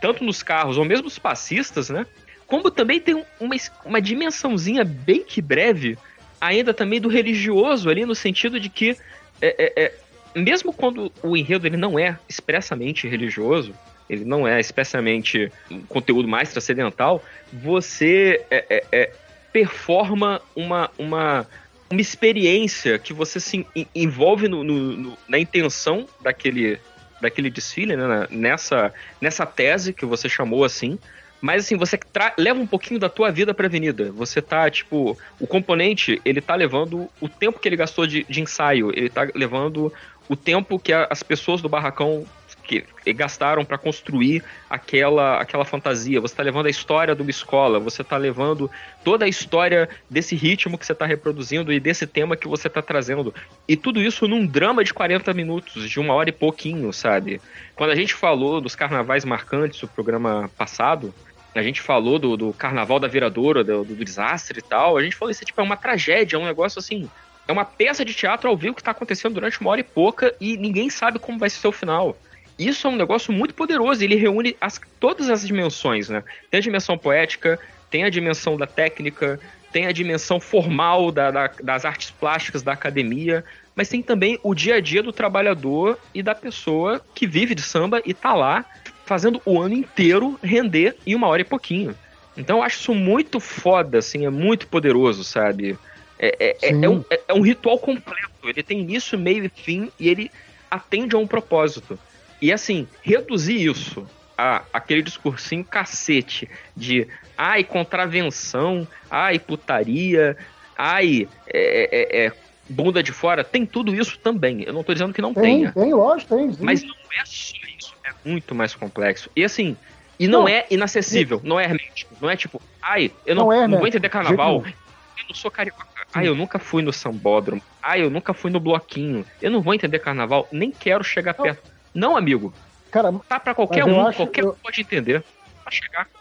tanto 0.00 0.24
nos 0.24 0.42
carros 0.42 0.78
ou 0.78 0.84
mesmo 0.84 1.08
os 1.08 1.18
passistas, 1.18 1.90
né? 1.90 2.06
Como 2.46 2.70
também 2.70 3.00
tem 3.00 3.24
uma, 3.40 3.56
uma 3.84 4.00
dimensãozinha 4.00 4.84
bem 4.84 5.24
que 5.24 5.42
breve, 5.42 5.98
ainda 6.40 6.72
também 6.72 7.00
do 7.00 7.08
religioso 7.08 7.90
ali, 7.90 8.06
no 8.06 8.14
sentido 8.14 8.60
de 8.60 8.68
que, 8.68 8.96
é, 9.40 9.82
é, 9.82 9.84
é, 9.84 9.94
mesmo 10.34 10.72
quando 10.72 11.12
o 11.22 11.36
enredo 11.36 11.66
ele 11.66 11.76
não 11.76 11.98
é 11.98 12.18
expressamente 12.28 13.08
religioso, 13.08 13.74
ele 14.08 14.24
não 14.24 14.46
é 14.46 14.60
especialmente 14.60 15.50
um 15.70 15.80
conteúdo 15.82 16.28
mais 16.28 16.50
transcendental, 16.50 17.22
você 17.52 18.44
é, 18.50 18.64
é, 18.68 18.84
é, 18.92 19.12
performa 19.52 20.40
uma, 20.54 20.90
uma, 20.98 21.46
uma 21.90 22.00
experiência 22.00 22.98
que 22.98 23.12
você 23.12 23.40
se 23.40 23.66
envolve 23.94 24.48
no, 24.48 24.62
no, 24.62 24.96
no, 24.96 25.18
na 25.28 25.38
intenção 25.38 26.06
daquele, 26.20 26.78
daquele 27.20 27.50
desfile, 27.50 27.96
né? 27.96 28.26
nessa, 28.30 28.92
nessa 29.20 29.44
tese 29.46 29.92
que 29.92 30.06
você 30.06 30.28
chamou 30.28 30.64
assim. 30.64 30.98
Mas 31.40 31.64
assim, 31.64 31.76
você 31.76 31.98
leva 32.38 32.58
um 32.58 32.66
pouquinho 32.66 32.98
da 32.98 33.08
tua 33.08 33.30
vida 33.30 33.52
pra 33.52 33.66
avenida. 33.66 34.10
Você 34.12 34.40
tá, 34.40 34.70
tipo, 34.70 35.18
o 35.38 35.46
componente, 35.46 36.20
ele 36.24 36.40
tá 36.40 36.54
levando 36.54 37.08
o 37.20 37.28
tempo 37.28 37.60
que 37.60 37.68
ele 37.68 37.76
gastou 37.76 38.06
de, 38.06 38.24
de 38.24 38.40
ensaio, 38.40 38.90
ele 38.96 39.10
tá 39.10 39.28
levando 39.34 39.92
o 40.28 40.34
tempo 40.34 40.78
que 40.78 40.92
a, 40.92 41.06
as 41.10 41.22
pessoas 41.22 41.60
do 41.60 41.68
barracão 41.68 42.26
que 42.66 42.84
gastaram 43.12 43.64
para 43.64 43.78
construir 43.78 44.42
aquela, 44.68 45.40
aquela 45.40 45.64
fantasia. 45.64 46.20
Você 46.20 46.34
está 46.34 46.42
levando 46.42 46.66
a 46.66 46.70
história 46.70 47.14
de 47.14 47.22
uma 47.22 47.30
escola, 47.30 47.78
você 47.78 48.02
está 48.02 48.16
levando 48.16 48.70
toda 49.04 49.24
a 49.24 49.28
história 49.28 49.88
desse 50.10 50.34
ritmo 50.34 50.76
que 50.76 50.84
você 50.84 50.92
está 50.92 51.06
reproduzindo 51.06 51.72
e 51.72 51.78
desse 51.78 52.06
tema 52.06 52.36
que 52.36 52.48
você 52.48 52.66
está 52.66 52.82
trazendo. 52.82 53.32
E 53.68 53.76
tudo 53.76 54.02
isso 54.02 54.26
num 54.26 54.46
drama 54.46 54.82
de 54.82 54.92
40 54.92 55.32
minutos, 55.32 55.88
de 55.88 56.00
uma 56.00 56.14
hora 56.14 56.28
e 56.28 56.32
pouquinho, 56.32 56.92
sabe? 56.92 57.40
Quando 57.74 57.90
a 57.90 57.96
gente 57.96 58.14
falou 58.14 58.60
dos 58.60 58.74
carnavais 58.74 59.24
marcantes 59.24 59.80
do 59.80 59.88
programa 59.88 60.50
passado, 60.56 61.14
a 61.54 61.62
gente 61.62 61.80
falou 61.80 62.18
do, 62.18 62.36
do 62.36 62.52
carnaval 62.52 62.98
da 62.98 63.08
viradoura, 63.08 63.64
do, 63.64 63.84
do, 63.84 64.04
desastre 64.04 64.58
e 64.58 64.62
tal, 64.62 64.96
a 64.96 65.02
gente 65.02 65.16
falou 65.16 65.30
isso 65.30 65.44
tipo, 65.44 65.60
é 65.60 65.64
uma 65.64 65.76
tragédia, 65.76 66.36
é 66.36 66.38
um 66.38 66.44
negócio 66.44 66.78
assim. 66.78 67.08
É 67.48 67.52
uma 67.52 67.64
peça 67.64 68.04
de 68.04 68.12
teatro 68.12 68.50
ao 68.50 68.56
vivo 68.56 68.74
que 68.74 68.80
está 68.80 68.90
acontecendo 68.90 69.34
durante 69.34 69.60
uma 69.60 69.70
hora 69.70 69.80
e 69.80 69.84
pouca 69.84 70.34
e 70.40 70.56
ninguém 70.56 70.90
sabe 70.90 71.18
como 71.18 71.38
vai 71.38 71.48
ser 71.48 71.68
o 71.68 71.72
final. 71.72 72.16
Isso 72.58 72.86
é 72.86 72.90
um 72.90 72.96
negócio 72.96 73.32
muito 73.32 73.54
poderoso, 73.54 74.02
ele 74.02 74.16
reúne 74.16 74.56
as, 74.60 74.80
todas 74.98 75.28
as 75.28 75.46
dimensões, 75.46 76.08
né? 76.08 76.24
Tem 76.50 76.58
a 76.58 76.62
dimensão 76.62 76.96
poética, 76.96 77.58
tem 77.90 78.04
a 78.04 78.10
dimensão 78.10 78.56
da 78.56 78.66
técnica, 78.66 79.38
tem 79.72 79.86
a 79.86 79.92
dimensão 79.92 80.40
formal 80.40 81.12
da, 81.12 81.30
da, 81.30 81.50
das 81.62 81.84
artes 81.84 82.10
plásticas 82.10 82.62
da 82.62 82.72
academia, 82.72 83.44
mas 83.74 83.90
tem 83.90 84.02
também 84.02 84.38
o 84.42 84.54
dia 84.54 84.76
a 84.76 84.80
dia 84.80 85.02
do 85.02 85.12
trabalhador 85.12 85.98
e 86.14 86.22
da 86.22 86.34
pessoa 86.34 87.00
que 87.14 87.26
vive 87.26 87.54
de 87.54 87.60
samba 87.60 88.00
e 88.06 88.14
tá 88.14 88.32
lá 88.32 88.64
fazendo 89.04 89.40
o 89.44 89.60
ano 89.60 89.74
inteiro 89.74 90.38
render 90.42 90.96
em 91.06 91.14
uma 91.14 91.28
hora 91.28 91.42
e 91.42 91.44
pouquinho. 91.44 91.94
Então 92.36 92.58
eu 92.58 92.62
acho 92.62 92.80
isso 92.80 92.94
muito 92.94 93.38
foda, 93.38 93.98
assim, 93.98 94.24
é 94.24 94.30
muito 94.30 94.66
poderoso, 94.66 95.22
sabe? 95.22 95.78
É, 96.18 96.36
é, 96.38 96.56
é, 96.62 96.70
é 96.70 96.88
um, 96.88 97.04
é, 97.10 97.20
é 97.28 97.34
um 97.34 97.42
ritual 97.42 97.78
completo, 97.78 98.30
ele 98.44 98.62
tem 98.62 98.80
início, 98.80 99.18
meio 99.18 99.44
e 99.44 99.48
fim, 99.48 99.90
e 100.00 100.08
ele 100.08 100.30
atende 100.70 101.14
a 101.14 101.18
um 101.18 101.26
propósito. 101.26 101.98
E 102.40 102.52
assim, 102.52 102.86
reduzir 103.02 103.64
isso 103.70 104.06
a 104.36 104.62
aquele 104.72 105.02
discursinho 105.02 105.64
cacete 105.64 106.48
de 106.76 107.06
ai, 107.36 107.64
contravenção, 107.64 108.86
ai, 109.10 109.38
putaria. 109.38 110.36
ai, 110.76 111.26
é, 111.46 111.88
é, 112.20 112.26
é, 112.26 112.32
bunda 112.68 113.02
de 113.02 113.12
fora, 113.12 113.42
tem 113.44 113.64
tudo 113.64 113.94
isso 113.94 114.18
também. 114.18 114.62
Eu 114.62 114.72
não 114.72 114.82
tô 114.84 114.92
dizendo 114.92 115.12
que 115.14 115.22
não 115.22 115.32
Tem, 115.32 115.42
tenha. 115.42 115.72
tem, 115.72 115.94
lógico, 115.94 116.36
tem. 116.36 116.52
sim. 116.52 116.62
Mas 116.64 116.82
não 116.82 116.94
é 116.94 117.24
só 117.24 117.56
isso, 117.78 117.94
é 118.04 118.10
muito 118.24 118.54
mais 118.54 118.74
complexo. 118.74 119.30
E 119.34 119.42
assim, 119.44 119.76
e 120.18 120.26
não, 120.28 120.40
Não. 120.40 120.48
é 120.48 120.66
inacessível, 120.70 121.40
não 121.44 121.58
é 121.60 121.64
hermético. 121.64 122.14
Não 122.20 122.28
é 122.30 122.36
tipo, 122.36 122.60
ai, 122.82 123.10
eu 123.24 123.34
não, 123.34 123.44
Não 123.46 123.52
é 123.52 123.68
não 123.68 123.78
vou 123.78 123.86
entender 123.86 124.08
carnaval. 124.08 124.62
jeito 124.64 124.78
Eu 125.18 125.24
não 125.28 125.34
sou 125.34 125.50
carioca. 125.50 125.86
Ai, 126.14 126.28
eu 126.28 126.34
nunca 126.34 126.58
fui 126.58 126.82
no 126.82 126.92
sambódromo. 126.92 127.60
Ai, 127.82 128.00
eu 128.02 128.08
nunca 128.08 128.32
fui 128.32 128.50
no 128.50 128.58
bloquinho. 128.58 129.24
Eu 129.42 129.50
não 129.50 129.60
vou 129.60 129.74
entender 129.74 129.98
carnaval, 129.98 130.48
nem 130.50 130.70
quero 130.70 131.04
chegar 131.04 131.34
Não. 131.36 131.44
perto. 131.44 131.75
Não, 131.96 132.16
amigo. 132.16 132.52
Cara, 132.90 133.12
Tá 133.28 133.40
pra 133.40 133.54
qualquer 133.54 133.84
um, 133.84 134.00
acho- 134.06 134.18
qualquer 134.18 134.44
um 134.44 134.48
eu- 134.48 134.56
pode 134.62 134.80
entender. 134.80 135.24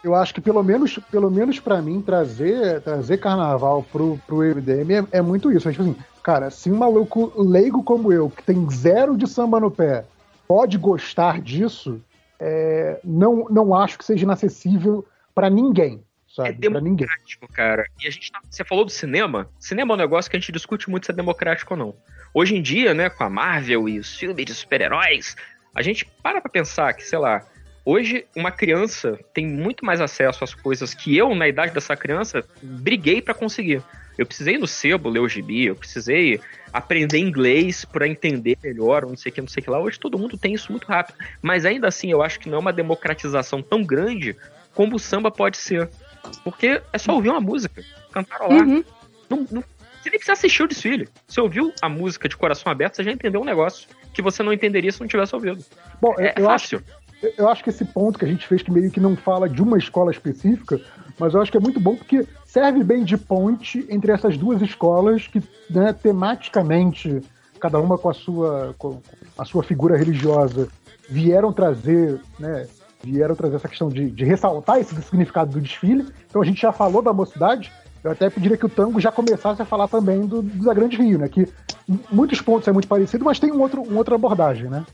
Eu 0.02 0.14
acho 0.16 0.34
que 0.34 0.40
pelo 0.40 0.62
menos, 0.64 0.98
pelo 1.10 1.30
menos 1.30 1.60
para 1.60 1.80
mim, 1.80 2.02
trazer, 2.02 2.80
trazer 2.80 3.18
carnaval 3.18 3.84
pro, 3.92 4.18
pro 4.26 4.42
MDM 4.42 4.92
é, 5.12 5.18
é 5.18 5.22
muito 5.22 5.52
isso. 5.52 5.68
É 5.68 5.70
tipo 5.72 5.84
assim, 5.84 5.96
cara, 6.20 6.50
se 6.50 6.68
um 6.70 6.76
maluco 6.76 7.32
leigo 7.40 7.82
como 7.84 8.12
eu, 8.12 8.28
que 8.28 8.42
tem 8.42 8.68
zero 8.70 9.16
de 9.16 9.28
samba 9.28 9.60
no 9.60 9.70
pé, 9.70 10.04
pode 10.48 10.76
gostar 10.76 11.40
disso, 11.40 12.02
é, 12.40 12.98
não, 13.04 13.46
não 13.48 13.72
acho 13.72 13.96
que 13.96 14.04
seja 14.04 14.24
inacessível 14.24 15.06
para 15.32 15.48
ninguém, 15.48 16.02
sabe? 16.34 16.48
É 16.66 16.70
Pra 16.70 16.80
ninguém. 16.80 17.06
democrático, 17.06 17.46
cara. 17.52 17.86
E 18.02 18.08
a 18.08 18.10
gente 18.10 18.32
tá, 18.32 18.40
você 18.50 18.64
falou 18.64 18.84
do 18.84 18.90
cinema. 18.90 19.48
Cinema 19.60 19.92
é 19.92 19.94
um 19.94 19.98
negócio 19.98 20.28
que 20.28 20.36
a 20.36 20.40
gente 20.40 20.50
discute 20.50 20.90
muito 20.90 21.06
se 21.06 21.12
é 21.12 21.14
democrático 21.14 21.72
ou 21.74 21.78
não. 21.78 21.94
Hoje 22.34 22.56
em 22.56 22.60
dia, 22.62 22.92
né, 22.94 23.08
com 23.08 23.22
a 23.22 23.30
Marvel 23.30 23.88
e 23.88 24.00
os 24.00 24.16
filmes 24.16 24.44
de 24.44 24.52
super-heróis, 24.54 25.36
a 25.76 25.82
gente 25.82 26.06
para 26.22 26.40
pra 26.40 26.50
pensar 26.50 26.94
que, 26.94 27.04
sei 27.04 27.18
lá, 27.18 27.42
hoje 27.84 28.24
uma 28.34 28.50
criança 28.50 29.20
tem 29.34 29.46
muito 29.46 29.84
mais 29.84 30.00
acesso 30.00 30.42
às 30.42 30.54
coisas 30.54 30.94
que 30.94 31.14
eu, 31.14 31.34
na 31.34 31.46
idade 31.46 31.74
dessa 31.74 31.94
criança, 31.94 32.42
briguei 32.62 33.20
pra 33.20 33.34
conseguir. 33.34 33.82
Eu 34.16 34.24
precisei 34.24 34.56
no 34.56 34.66
sebo 34.66 35.10
ler 35.10 35.20
o 35.20 35.28
gibi, 35.28 35.66
eu 35.66 35.76
precisei 35.76 36.40
aprender 36.72 37.18
inglês 37.18 37.84
pra 37.84 38.08
entender 38.08 38.56
melhor, 38.64 39.04
não 39.04 39.18
sei 39.18 39.30
o 39.30 39.34
que, 39.34 39.40
não 39.42 39.48
sei 39.48 39.60
o 39.60 39.64
que 39.64 39.70
lá. 39.70 39.78
Hoje 39.78 40.00
todo 40.00 40.18
mundo 40.18 40.38
tem 40.38 40.54
isso 40.54 40.72
muito 40.72 40.86
rápido. 40.86 41.18
Mas 41.42 41.66
ainda 41.66 41.86
assim, 41.86 42.10
eu 42.10 42.22
acho 42.22 42.40
que 42.40 42.48
não 42.48 42.56
é 42.56 42.60
uma 42.60 42.72
democratização 42.72 43.60
tão 43.62 43.84
grande 43.84 44.34
como 44.74 44.96
o 44.96 44.98
samba 44.98 45.30
pode 45.30 45.58
ser. 45.58 45.90
Porque 46.42 46.80
é 46.90 46.98
só 46.98 47.12
ouvir 47.12 47.28
uma 47.28 47.40
música, 47.40 47.84
cantarolar. 48.10 48.66
Uhum. 48.66 48.82
Não, 49.28 49.46
não, 49.50 49.64
você 50.06 50.10
nem 50.10 50.18
precisa 50.18 50.32
assistir 50.32 50.62
o 50.62 50.68
desfile. 50.68 51.08
Você 51.26 51.40
ouviu 51.40 51.72
a 51.82 51.88
música 51.88 52.28
de 52.28 52.36
coração 52.36 52.70
aberto, 52.70 52.96
você 52.96 53.04
já 53.04 53.12
entendeu 53.12 53.40
um 53.40 53.44
negócio 53.44 53.88
que 54.14 54.22
você 54.22 54.42
não 54.42 54.52
entenderia 54.52 54.90
se 54.90 55.00
não 55.00 55.08
tivesse 55.08 55.34
ouvido. 55.34 55.64
Bom, 56.00 56.14
É, 56.18 56.34
eu, 56.36 56.48
acho, 56.48 56.78
fácil. 56.78 56.82
eu 57.36 57.48
acho 57.48 57.64
que 57.64 57.70
esse 57.70 57.84
ponto 57.84 58.18
que 58.18 58.24
a 58.24 58.28
gente 58.28 58.46
fez, 58.46 58.62
que 58.62 58.70
meio 58.70 58.90
que 58.90 59.00
não 59.00 59.16
fala 59.16 59.48
de 59.48 59.60
uma 59.60 59.76
escola 59.76 60.10
específica, 60.10 60.80
mas 61.18 61.34
eu 61.34 61.40
acho 61.40 61.50
que 61.50 61.56
é 61.56 61.60
muito 61.60 61.80
bom 61.80 61.96
porque 61.96 62.26
serve 62.44 62.82
bem 62.84 63.04
de 63.04 63.16
ponte 63.16 63.84
entre 63.90 64.12
essas 64.12 64.36
duas 64.36 64.62
escolas 64.62 65.26
que, 65.26 65.42
né, 65.68 65.92
tematicamente, 65.92 67.20
cada 67.60 67.78
uma 67.80 67.98
com 67.98 68.08
a 68.08 68.14
sua, 68.14 68.74
com 68.78 69.02
a 69.36 69.44
sua 69.44 69.62
figura 69.62 69.96
religiosa, 69.96 70.68
vieram 71.08 71.52
trazer, 71.52 72.20
né, 72.38 72.66
vieram 73.02 73.34
trazer 73.34 73.56
essa 73.56 73.68
questão 73.68 73.88
de, 73.88 74.10
de 74.10 74.24
ressaltar 74.24 74.78
esse 74.78 74.94
significado 75.02 75.52
do 75.52 75.60
desfile. 75.60 76.06
Então 76.28 76.42
a 76.42 76.44
gente 76.44 76.60
já 76.60 76.72
falou 76.72 77.02
da 77.02 77.12
mocidade, 77.12 77.72
eu 78.04 78.10
até 78.10 78.30
pediria 78.30 78.56
que 78.56 78.66
o 78.66 78.68
Tango 78.68 79.00
já 79.00 79.10
começasse 79.10 79.60
a 79.60 79.64
falar 79.64 79.88
também 79.88 80.26
do, 80.26 80.42
da 80.42 80.72
Grande 80.74 80.96
Rio, 80.96 81.18
né? 81.18 81.28
Que 81.28 81.46
muitos 82.10 82.40
pontos 82.40 82.68
é 82.68 82.72
muito 82.72 82.88
parecido, 82.88 83.24
mas 83.24 83.38
tem 83.38 83.52
um 83.52 83.60
outro, 83.60 83.82
uma 83.82 83.98
outra 83.98 84.14
abordagem, 84.14 84.68
né? 84.70 84.84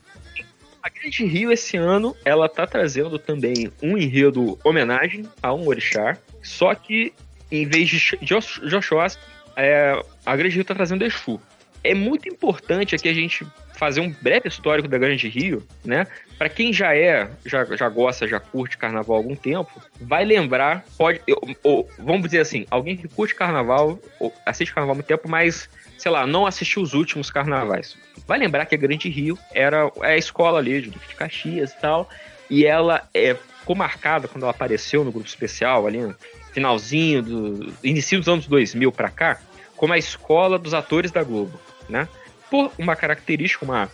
A 0.81 0.89
Grande 0.89 1.25
Rio, 1.25 1.51
esse 1.51 1.77
ano, 1.77 2.15
ela 2.25 2.49
tá 2.49 2.67
trazendo 2.67 3.17
também 3.17 3.71
um 3.81 3.97
enredo 3.97 4.57
homenagem 4.63 5.23
a 5.41 5.53
um 5.53 5.67
orixá, 5.67 6.17
só 6.41 6.73
que 6.75 7.13
em 7.51 7.65
vez 7.65 7.87
de 7.87 7.99
Sh- 7.99 8.17
Josh- 8.21 8.61
Joshua, 8.65 9.07
é, 9.55 9.97
a 10.25 10.35
Grande 10.35 10.55
Rio 10.55 10.65
tá 10.65 10.73
trazendo 10.75 11.05
Exu. 11.05 11.39
É 11.83 11.93
muito 11.93 12.29
importante 12.29 12.95
aqui 12.95 13.09
a 13.09 13.13
gente 13.13 13.45
fazer 13.73 13.99
um 13.99 14.09
breve 14.09 14.47
histórico 14.47 14.87
da 14.87 14.97
Grande 14.97 15.27
Rio, 15.27 15.61
né? 15.83 16.07
Para 16.37 16.47
quem 16.47 16.71
já 16.71 16.95
é, 16.95 17.29
já, 17.45 17.65
já 17.65 17.89
gosta, 17.89 18.27
já 18.27 18.39
curte 18.39 18.77
carnaval 18.77 19.17
há 19.17 19.19
algum 19.19 19.35
tempo, 19.35 19.69
vai 19.99 20.23
lembrar, 20.23 20.85
pode, 20.97 21.19
ou, 21.63 21.89
vamos 21.97 22.23
dizer 22.23 22.39
assim, 22.39 22.65
alguém 22.71 22.95
que 22.95 23.07
curte 23.07 23.35
carnaval, 23.35 23.99
ou 24.19 24.33
assiste 24.45 24.73
carnaval 24.73 24.93
há 24.93 24.95
muito 24.95 25.07
tempo, 25.07 25.27
mas, 25.27 25.69
sei 25.97 26.11
lá, 26.11 26.25
não 26.25 26.45
assistiu 26.45 26.81
os 26.81 26.93
últimos 26.93 27.29
carnavais. 27.29 27.97
Vai 28.25 28.39
lembrar 28.39 28.65
que 28.65 28.75
a 28.75 28.77
Grande 28.77 29.09
Rio 29.09 29.37
era 29.51 29.91
é 30.01 30.13
a 30.13 30.17
escola 30.17 30.59
ali 30.59 30.81
de 30.81 30.89
Duque 30.89 31.09
de 31.09 31.15
Caxias 31.15 31.71
e 31.71 31.81
tal, 31.81 32.09
e 32.49 32.65
ela 32.65 33.07
é, 33.13 33.35
ficou 33.59 33.75
marcada 33.75 34.27
quando 34.27 34.43
ela 34.43 34.51
apareceu 34.51 35.03
no 35.03 35.11
grupo 35.11 35.27
especial 35.27 35.87
ali, 35.87 35.99
no 35.99 36.15
finalzinho 36.53 37.21
do 37.21 37.73
início 37.83 38.19
dos 38.19 38.27
anos 38.27 38.47
2000 38.47 38.91
para 38.91 39.09
cá, 39.09 39.41
como 39.75 39.91
a 39.91 39.97
escola 39.97 40.57
dos 40.57 40.73
atores 40.73 41.11
da 41.11 41.23
Globo, 41.23 41.59
né? 41.89 42.07
Por 42.49 42.71
uma 42.77 42.95
característica, 42.95 43.65
uma 43.65 43.89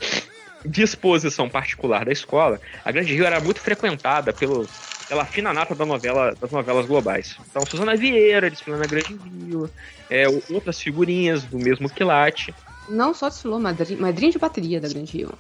disposição 0.65 1.49
particular 1.49 2.05
da 2.05 2.11
escola, 2.11 2.59
a 2.83 2.91
Grande 2.91 3.13
Rio 3.13 3.25
era 3.25 3.39
muito 3.39 3.61
frequentada 3.61 4.33
pelo, 4.33 4.67
pela 5.07 5.25
fina 5.25 5.53
nata 5.53 5.73
da 5.73 5.85
novela, 5.85 6.35
das 6.39 6.51
novelas 6.51 6.85
globais. 6.85 7.37
Então, 7.49 7.65
Suzana 7.65 7.95
Vieira 7.95 8.49
desfilando 8.49 8.83
na 8.83 8.87
Grande 8.87 9.17
Rio, 9.45 9.69
é, 10.09 10.25
outras 10.49 10.81
figurinhas 10.81 11.43
do 11.43 11.57
mesmo 11.57 11.89
quilate. 11.89 12.53
Não 12.89 13.13
só 13.13 13.29
desfilou, 13.29 13.59
madrinha, 13.59 13.99
madrinha 13.99 14.31
de 14.31 14.39
bateria 14.39 14.81
da 14.81 14.89
Grande 14.89 15.17
Rio. 15.17 15.33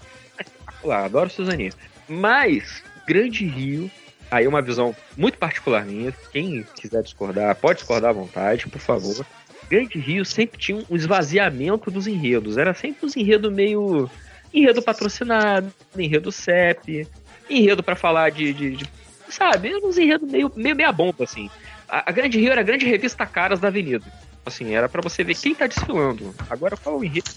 Lá, 0.83 1.05
adoro 1.05 1.29
Suzaninha. 1.29 1.73
Mas, 2.07 2.81
Grande 3.05 3.45
Rio, 3.45 3.91
aí 4.31 4.47
uma 4.47 4.61
visão 4.61 4.95
muito 5.17 5.37
particular 5.37 5.85
minha. 5.85 6.13
Quem 6.31 6.65
quiser 6.75 7.03
discordar, 7.03 7.55
pode 7.55 7.79
discordar 7.79 8.11
à 8.11 8.13
vontade, 8.13 8.67
por 8.67 8.79
favor. 8.79 9.25
Grande 9.69 9.99
Rio 9.99 10.25
sempre 10.25 10.57
tinha 10.59 10.83
um 10.89 10.95
esvaziamento 10.95 11.91
dos 11.91 12.07
enredos. 12.07 12.57
Era 12.57 12.73
sempre 12.73 13.05
uns 13.05 13.15
enredos 13.15 13.51
meio. 13.53 14.09
Enredo 14.53 14.81
patrocinado, 14.81 15.71
enredo 15.95 16.31
CEP, 16.31 17.07
enredo 17.49 17.83
pra 17.83 17.95
falar 17.95 18.31
de. 18.31 18.51
de- 18.51 18.75
de- 18.77 18.89
sabe? 19.29 19.75
Uns 19.75 19.97
enredos 19.97 20.29
meio, 20.29 20.51
meio 20.55 20.75
meia 20.75 20.91
bomba, 20.91 21.23
assim. 21.23 21.49
A, 21.87 22.09
a 22.09 22.11
Grande 22.11 22.39
Rio 22.39 22.51
era 22.51 22.61
a 22.61 22.63
grande 22.63 22.85
revista 22.85 23.25
Caras 23.27 23.59
da 23.59 23.67
Avenida. 23.67 24.05
Assim, 24.45 24.73
era 24.73 24.89
pra 24.89 25.01
você 25.01 25.23
ver 25.23 25.35
quem 25.35 25.53
tá 25.53 25.67
desfilando. 25.67 26.33
Agora 26.49 26.75
qual 26.75 26.95
é 26.95 26.99
o 26.99 27.03
enredo? 27.03 27.29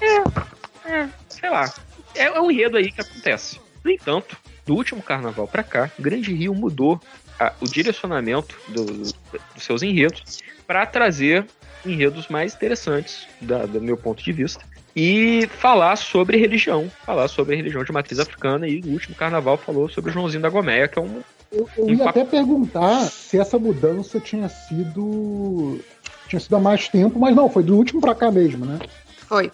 É, 0.00 0.90
é, 0.90 1.08
sei 1.28 1.50
lá. 1.50 1.70
É, 2.14 2.24
é 2.24 2.40
um 2.40 2.50
enredo 2.50 2.76
aí 2.78 2.90
que 2.90 3.00
acontece. 3.00 3.60
No 3.84 3.90
entanto, 3.90 4.36
do 4.66 4.74
último 4.74 5.02
carnaval 5.02 5.46
pra 5.46 5.62
cá, 5.62 5.90
Grande 5.98 6.32
Rio 6.32 6.54
mudou 6.54 7.00
a- 7.40 7.52
o 7.60 7.64
direcionamento 7.64 8.54
do- 8.68 8.84
dos 8.84 9.14
seus 9.58 9.82
enredos 9.82 10.40
para 10.66 10.84
trazer 10.84 11.46
enredos 11.84 12.28
mais 12.28 12.54
interessantes, 12.54 13.26
da- 13.40 13.64
do 13.64 13.80
meu 13.80 13.96
ponto 13.96 14.22
de 14.22 14.30
vista, 14.32 14.62
e 14.94 15.48
falar 15.58 15.96
sobre 15.96 16.36
religião, 16.36 16.90
falar 17.06 17.26
sobre 17.28 17.54
a 17.54 17.56
religião 17.56 17.82
de 17.82 17.90
matriz 17.90 18.20
africana. 18.20 18.68
E 18.68 18.80
o 18.80 18.90
último 18.90 19.14
carnaval 19.14 19.56
falou 19.56 19.88
sobre 19.88 20.10
o 20.10 20.14
Joãozinho 20.14 20.42
da 20.42 20.50
Gomeia, 20.50 20.86
que 20.86 20.98
é 20.98 21.02
um. 21.02 21.22
Eu, 21.50 21.68
eu 21.78 21.90
ia 21.90 22.08
até 22.08 22.24
perguntar 22.24 23.00
se 23.06 23.38
essa 23.38 23.58
mudança 23.58 24.20
tinha 24.20 24.48
sido. 24.48 25.80
tinha 26.28 26.38
sido 26.38 26.54
há 26.54 26.60
mais 26.60 26.88
tempo, 26.88 27.18
mas 27.18 27.34
não, 27.34 27.48
foi 27.48 27.62
do 27.64 27.74
último 27.76 28.00
pra 28.00 28.14
cá 28.14 28.30
mesmo, 28.30 28.64
né? 28.64 28.78
Foi. 29.26 29.50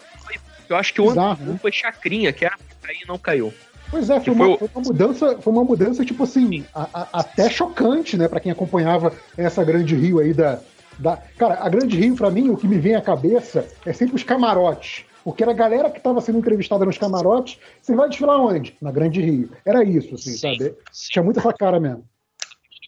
Eu 0.69 0.75
acho 0.75 0.93
que 0.93 1.01
o 1.01 1.07
Bizarro, 1.07 1.41
ano 1.41 1.53
né? 1.53 1.59
foi 1.61 1.71
Chacrinha, 1.71 2.33
que 2.33 2.43
era 2.43 2.55
pra 2.57 2.89
cair 2.89 3.01
e 3.03 3.07
não 3.07 3.17
caiu. 3.17 3.53
Pois 3.89 4.09
é, 4.09 4.19
foi 4.19 4.33
uma, 4.33 4.57
foi 4.57 4.69
uma 4.75 4.81
mudança, 4.83 5.41
foi 5.41 5.53
uma 5.53 5.63
mudança, 5.63 6.03
tipo 6.05 6.23
assim, 6.23 6.65
a- 6.73 6.89
a- 6.93 7.19
até 7.19 7.49
chocante, 7.49 8.17
né, 8.17 8.27
Pra 8.27 8.39
quem 8.39 8.51
acompanhava 8.51 9.13
essa 9.37 9.63
Grande 9.63 9.95
Rio 9.95 10.19
aí 10.19 10.33
da, 10.33 10.59
da. 10.99 11.17
Cara, 11.37 11.59
a 11.61 11.69
Grande 11.69 11.97
Rio, 11.97 12.15
pra 12.15 12.29
mim, 12.29 12.49
o 12.49 12.57
que 12.57 12.67
me 12.67 12.77
vem 12.77 12.95
à 12.95 13.01
cabeça 13.01 13.67
é 13.85 13.93
sempre 13.93 14.15
os 14.15 14.23
camarotes. 14.23 15.05
Porque 15.23 15.43
era 15.43 15.51
a 15.51 15.55
galera 15.55 15.89
que 15.89 15.97
estava 15.97 16.21
sendo 16.21 16.37
entrevistada 16.39 16.85
nos 16.85 16.97
camarotes, 16.97 17.59
você 17.81 17.93
vai 17.95 18.07
desfilar 18.07 18.39
onde? 18.39 18.75
Na 18.81 18.91
Grande 18.91 19.19
Rio. 19.21 19.49
Era 19.65 19.83
isso, 19.83 20.15
assim, 20.15 20.31
Sim. 20.31 20.37
sabe? 20.57 20.73
Tinha 21.09 21.23
muito 21.23 21.39
essa 21.39 21.51
cara 21.53 21.79
mesmo. 21.79 22.03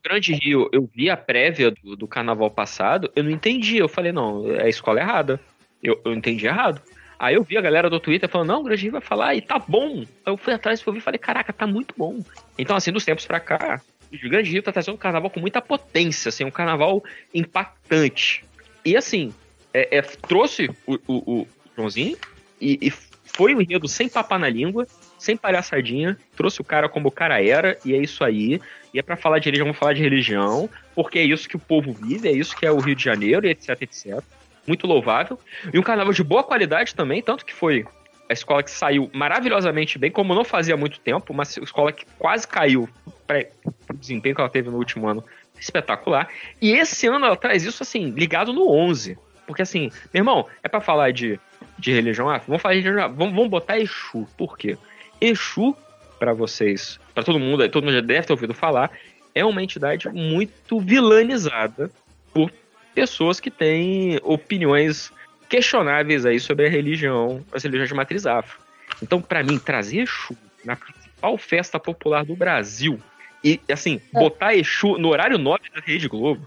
Grande 0.04 0.34
Rio, 0.34 0.70
eu 0.72 0.90
vi 0.96 1.10
a 1.10 1.18
prévia 1.18 1.72
do, 1.72 1.96
do 1.98 2.08
carnaval 2.08 2.50
passado, 2.50 3.12
eu 3.16 3.24
não 3.24 3.32
entendi. 3.32 3.78
Eu 3.78 3.90
falei, 3.90 4.14
não, 4.14 4.50
é 4.50 4.64
a 4.64 4.70
escola 4.70 5.02
errada. 5.02 5.40
Eu, 5.84 6.00
eu 6.06 6.14
entendi 6.14 6.46
errado. 6.48 6.82
Aí 7.20 7.36
eu 7.36 7.44
vi 7.44 7.58
a 7.58 7.62
galera 7.62 7.90
do 7.90 8.00
Twitter 8.00 8.30
falando, 8.30 8.48
não, 8.48 8.62
o 8.62 8.64
Grande 8.64 8.84
Rio 8.84 8.94
vai 8.94 9.02
falar 9.02 9.36
e 9.36 9.42
tá 9.42 9.60
bom. 9.60 10.06
Aí 10.26 10.34
eu 10.34 10.38
fui 10.38 10.54
atrás, 10.54 10.80
e 10.80 11.02
falei, 11.02 11.20
caraca, 11.20 11.52
tá 11.52 11.68
muito 11.68 11.94
bom. 11.98 12.24
Então, 12.58 12.78
assim, 12.78 12.94
dos 12.94 13.04
tempos 13.04 13.26
pra 13.26 13.42
cá, 13.42 13.82
o 14.12 14.30
Grande 14.30 14.50
Rio 14.50 14.64
tá 14.64 14.72
trazendo 14.72 14.96
um 14.96 14.98
carnaval 14.98 15.30
com 15.30 15.42
muita 15.42 15.62
potência, 15.62 16.30
assim, 16.30 16.46
um 16.46 16.52
carnaval 16.52 17.04
impactante. 17.34 18.46
E 18.86 18.96
assim, 18.96 19.34
é, 19.74 19.98
é, 19.98 20.02
trouxe 20.02 20.70
o, 20.88 20.96
o, 21.08 21.42
o 21.42 21.48
Joãozinho 21.76 22.18
e, 22.60 22.80
e 22.82 22.92
foi 23.26 23.54
um 23.54 23.62
enredo 23.62 23.88
sem 23.88 24.08
papar 24.08 24.40
na 24.40 24.50
língua, 24.50 24.88
sem 25.18 25.36
palhaçadinha, 25.36 26.18
trouxe 26.36 26.62
o 26.62 26.64
cara 26.64 26.88
como 26.88 27.10
o 27.10 27.12
cara 27.12 27.44
era, 27.44 27.78
e 27.86 27.94
é 27.94 27.98
isso 27.98 28.24
aí. 28.24 28.62
E 28.94 29.00
é 29.00 29.02
pra 29.02 29.16
falar 29.16 29.40
de 29.40 29.46
religião, 29.46 29.66
vamos 29.66 29.78
falar 29.78 29.94
de 29.94 30.02
religião, 30.02 30.70
porque 30.96 31.20
é 31.20 31.24
isso 31.24 31.48
que 31.48 31.56
o 31.56 31.60
povo 31.60 31.94
vive, 31.94 32.28
é 32.28 32.32
isso 32.32 32.56
que 32.56 32.66
é 32.66 32.72
o 32.72 32.80
Rio 32.80 32.96
de 32.96 33.04
Janeiro, 33.04 33.46
e 33.46 33.50
etc, 33.50 33.82
etc. 33.82 34.24
Muito 34.70 34.86
louvável. 34.86 35.40
E 35.74 35.80
um 35.80 35.82
carnaval 35.82 36.14
de 36.14 36.24
boa 36.24 36.44
qualidade 36.44 36.94
também, 36.94 37.24
tanto 37.24 37.44
que 37.44 37.52
foi 37.52 37.88
a 38.30 38.34
escola 38.34 38.62
que 38.62 38.70
saiu 38.70 39.10
maravilhosamente 39.12 39.98
bem, 39.98 40.12
como 40.12 40.36
não 40.36 40.44
fazia 40.44 40.78
muito 40.78 41.00
tempo, 41.00 41.34
uma 41.34 41.42
escola 41.42 41.92
que 41.92 42.06
quase 42.20 42.48
caiu 42.48 42.88
para 43.26 43.48
o 43.92 43.98
desempenho 43.98 44.36
que 44.36 44.42
ela 44.42 44.50
teve 44.50 44.70
no 44.70 44.78
último 44.78 45.08
ano 45.08 45.26
espetacular. 45.60 46.30
E 46.62 46.74
esse 46.74 47.08
ano 47.08 47.26
ela 47.26 47.36
traz 47.36 47.64
isso 47.64 47.82
assim, 47.82 48.12
ligado 48.12 48.54
no 48.54 48.70
11. 48.70 49.18
Porque 49.48 49.64
assim, 49.64 49.90
meu 50.14 50.22
irmão, 50.22 50.46
é 50.62 50.70
para 50.70 50.82
falar 50.82 51.12
de, 51.12 51.40
de 51.80 51.92
religião 51.92 52.30
afro? 52.30 52.50
Vamos 52.50 52.62
falar 52.62 52.76
de 52.76 52.82
religião 52.82 53.12
vamos, 53.12 53.34
vamos 53.34 53.50
botar 53.50 53.80
Exu. 53.80 54.28
Por 54.38 54.56
quê? 54.56 54.78
Exu, 55.20 55.76
para 56.20 56.32
vocês, 56.32 57.00
para 57.16 57.24
todo 57.24 57.40
mundo, 57.40 57.68
todo 57.70 57.86
mundo 57.86 57.96
já 57.96 58.02
deve 58.02 58.28
ter 58.28 58.34
ouvido 58.34 58.54
falar, 58.54 58.92
é 59.34 59.44
uma 59.44 59.64
entidade 59.64 60.08
muito 60.10 60.80
vilanizada 60.80 61.90
por 62.32 62.52
pessoas 63.00 63.40
que 63.40 63.50
têm 63.50 64.20
opiniões 64.24 65.10
questionáveis 65.48 66.26
aí 66.26 66.38
sobre 66.38 66.68
a 66.68 66.70
religião, 66.70 67.42
as 67.54 67.64
religiões 67.64 67.88
de 67.88 67.96
matriz 67.96 68.26
afro. 68.26 68.60
Então, 69.02 69.22
para 69.22 69.42
mim, 69.42 69.58
trazer 69.58 70.02
Exu 70.02 70.36
na 70.66 70.76
principal 70.76 71.38
festa 71.38 71.80
popular 71.80 72.26
do 72.26 72.36
Brasil 72.36 73.00
e, 73.42 73.60
assim, 73.72 74.02
é. 74.14 74.20
botar 74.20 74.54
Exu 74.54 74.98
no 74.98 75.08
horário 75.08 75.38
nobre 75.38 75.70
da 75.74 75.80
Rede 75.80 76.10
Globo 76.10 76.46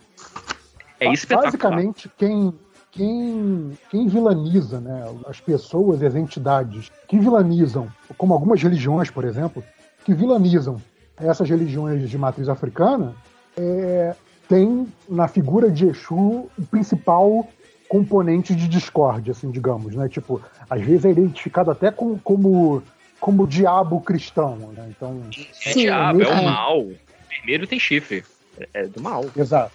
é 1.01 1.11
espetacular. 1.11 1.53
Basicamente, 1.53 2.11
quem, 2.19 2.53
quem, 2.91 3.79
quem 3.91 4.09
vilaniza 4.09 4.79
né, 4.79 5.05
as 5.27 5.41
pessoas 5.41 6.03
e 6.03 6.07
as 6.07 6.15
entidades 6.15 6.93
que 7.09 7.19
vilanizam, 7.19 7.89
como 8.19 8.35
algumas 8.35 8.63
religiões, 8.63 9.11
por 9.11 9.25
exemplo, 9.25 9.65
que 10.05 10.13
vilanizam 10.13 10.77
essas 11.17 11.49
religiões 11.49 12.11
de 12.11 12.19
matriz 12.19 12.49
africana, 12.49 13.15
é, 13.57 14.15
tem 14.53 14.87
na 15.09 15.27
figura 15.29 15.71
de 15.71 15.87
Exu 15.87 16.15
o 16.59 16.67
principal 16.71 17.49
componente 17.89 18.55
de 18.55 18.69
discórdia, 18.69 19.33
assim, 19.33 19.51
digamos, 19.51 19.95
né? 19.95 20.11
Tipo, 20.11 20.43
às 20.69 20.83
vezes 20.83 21.07
é 21.07 21.11
identificado 21.11 21.71
até 21.71 21.91
com, 21.91 22.19
como 22.19 22.83
como 23.19 23.47
diabo 23.47 23.99
cristão, 24.03 24.57
né? 24.77 24.91
Então 24.91 25.23
é 25.65 25.73
Sim, 25.73 25.81
diabo, 25.81 26.23
é 26.23 26.29
o 26.29 26.45
mal. 26.45 26.87
Primeiro 27.29 27.67
tem 27.67 27.79
chifre, 27.79 28.25
é, 28.59 28.69
é 28.75 28.87
do 28.87 29.01
mal. 29.01 29.25
Exato. 29.35 29.75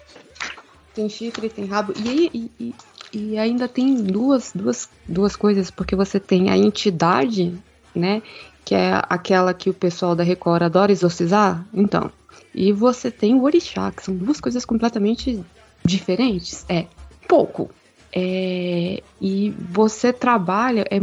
Tem 0.94 1.08
chifre, 1.08 1.48
tem 1.48 1.64
rabo 1.64 1.92
e, 1.96 2.30
e, 2.32 2.50
e, 2.60 2.74
e 3.12 3.38
ainda 3.38 3.66
tem 3.66 3.96
duas, 3.96 4.52
duas, 4.54 4.88
duas 5.08 5.34
coisas 5.34 5.72
porque 5.72 5.96
você 5.96 6.20
tem 6.20 6.50
a 6.50 6.56
entidade, 6.56 7.52
né? 7.92 8.22
Que 8.64 8.76
é 8.76 9.02
aquela 9.08 9.52
que 9.52 9.70
o 9.70 9.74
pessoal 9.74 10.14
da 10.14 10.22
Record 10.22 10.62
adora 10.62 10.92
exorcizar. 10.92 11.66
Então, 11.74 12.12
e 12.58 12.72
você 12.72 13.08
tem 13.08 13.36
o 13.36 13.44
orixá, 13.44 13.92
que 13.92 14.02
são 14.02 14.16
duas 14.16 14.40
coisas 14.40 14.64
completamente 14.64 15.40
diferentes. 15.84 16.66
É 16.68 16.86
pouco. 17.28 17.70
É, 18.12 19.00
e 19.20 19.50
você 19.70 20.12
trabalha, 20.12 20.84
é, 20.90 20.98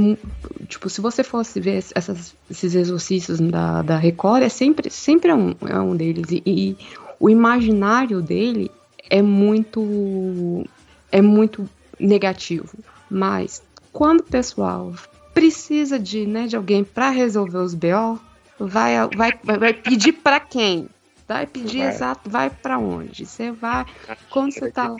tipo, 0.67 0.89
se 0.89 0.99
você 0.99 1.23
fosse 1.23 1.61
ver 1.61 1.81
essas, 1.95 2.35
esses 2.51 2.75
exercícios 2.75 3.39
da, 3.39 3.81
da 3.81 3.95
Record, 3.95 4.43
é 4.43 4.49
sempre, 4.49 4.89
sempre 4.89 5.31
é, 5.31 5.33
um, 5.35 5.55
é 5.65 5.79
um 5.79 5.95
deles. 5.95 6.29
E, 6.29 6.43
e 6.45 6.77
o 7.21 7.29
imaginário 7.29 8.21
dele 8.21 8.69
é 9.09 9.21
muito, 9.21 10.65
é 11.09 11.21
muito 11.21 11.69
negativo. 11.97 12.77
Mas 13.09 13.63
quando 13.93 14.19
o 14.19 14.23
pessoal 14.23 14.93
precisa 15.33 15.97
de, 15.97 16.25
né, 16.25 16.47
de 16.47 16.57
alguém 16.57 16.83
para 16.83 17.11
resolver 17.11 17.59
os 17.59 17.73
BO, 17.73 18.19
vai, 18.59 19.07
vai, 19.15 19.57
vai 19.57 19.73
pedir 19.73 20.11
para 20.11 20.41
quem? 20.41 20.89
Vai 21.27 21.47
pedir 21.47 21.79
vai. 21.79 21.87
exato, 21.87 22.29
vai 22.29 22.49
para 22.49 22.77
onde? 22.77 23.25
Você 23.25 23.51
vai. 23.51 23.85
Quando 24.29 24.53
você 24.53 24.71
tá 24.71 24.89
lá. 24.89 24.97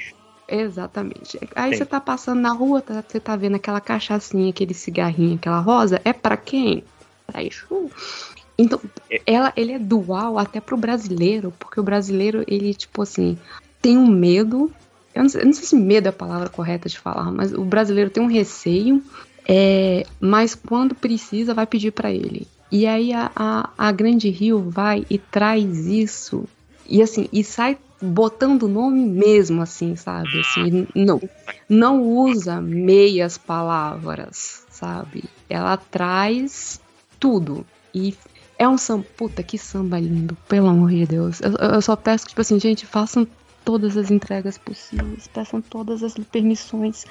Exatamente. 0.48 1.40
Aí 1.56 1.72
Sim. 1.72 1.78
você 1.78 1.86
tá 1.86 2.00
passando 2.00 2.40
na 2.40 2.52
rua, 2.52 2.82
tá, 2.82 3.04
você 3.08 3.20
tá 3.20 3.36
vendo 3.36 3.56
aquela 3.56 3.82
cachaçinha, 3.82 4.50
aquele 4.50 4.74
cigarrinho, 4.74 5.36
aquela 5.36 5.60
rosa, 5.60 6.00
é 6.06 6.14
para 6.14 6.38
quem? 6.38 6.84
Pra 7.26 7.44
Exu. 7.44 7.90
Então, 8.58 8.80
é. 9.10 9.22
ela, 9.26 9.52
ele 9.56 9.74
é 9.74 9.80
dual 9.80 10.38
até 10.38 10.62
pro 10.62 10.78
brasileiro, 10.78 11.54
porque 11.60 11.80
o 11.80 11.84
brasileiro, 11.84 12.44
ele, 12.48 12.74
tipo 12.74 13.02
assim, 13.02 13.38
tem 13.82 13.98
um 13.98 14.08
medo. 14.08 14.72
Eu 15.14 15.24
não, 15.24 15.30
sei, 15.30 15.42
eu 15.42 15.46
não 15.46 15.54
sei 15.54 15.66
se 15.66 15.76
medo 15.76 16.08
é 16.08 16.10
a 16.10 16.14
palavra 16.14 16.50
correta 16.50 16.88
de 16.88 17.00
falar, 17.00 17.32
mas 17.32 17.54
o 17.54 17.64
brasileiro 17.64 18.10
tem 18.10 18.22
um 18.22 18.28
receio, 18.28 19.02
é, 19.48 20.06
mas 20.20 20.56
quando 20.56 20.94
precisa, 20.94 21.54
vai 21.54 21.66
pedir 21.66 21.92
para 21.92 22.12
ele. 22.12 22.48
E 22.76 22.86
aí 22.86 23.14
a, 23.14 23.32
a, 23.34 23.70
a 23.78 23.92
Grande 23.94 24.30
Rio 24.30 24.70
vai 24.70 25.06
e 25.10 25.18
traz 25.18 25.86
isso. 25.86 26.44
E 26.86 27.02
assim, 27.02 27.30
e 27.32 27.42
sai 27.42 27.78
botando 28.02 28.64
o 28.64 28.68
nome 28.68 29.06
mesmo, 29.06 29.62
assim, 29.62 29.96
sabe? 29.96 30.42
Assim, 30.42 30.86
não, 30.94 31.22
não 31.70 32.04
usa 32.04 32.60
meias 32.60 33.38
palavras, 33.38 34.66
sabe? 34.70 35.24
Ela 35.50 35.78
traz 35.78 36.82
tudo. 37.18 37.66
E 37.94 38.14
é 38.60 38.68
um 38.68 38.78
samba. 38.78 39.06
Puta, 39.16 39.42
que 39.42 39.58
samba 39.58 39.98
lindo, 39.98 40.38
pelo 40.50 40.68
amor 40.68 40.90
de 40.90 41.06
Deus. 41.06 41.40
Eu, 41.40 41.54
eu 41.54 41.82
só 41.82 41.96
peço 41.96 42.28
tipo 42.28 42.42
assim, 42.42 42.60
gente, 42.60 42.86
façam 42.86 43.26
todas 43.64 43.96
as 43.96 44.12
entregas 44.12 44.58
possíveis, 44.58 45.30
peçam 45.30 45.62
todas 45.62 46.04
as 46.04 46.14
permissões. 46.14 47.06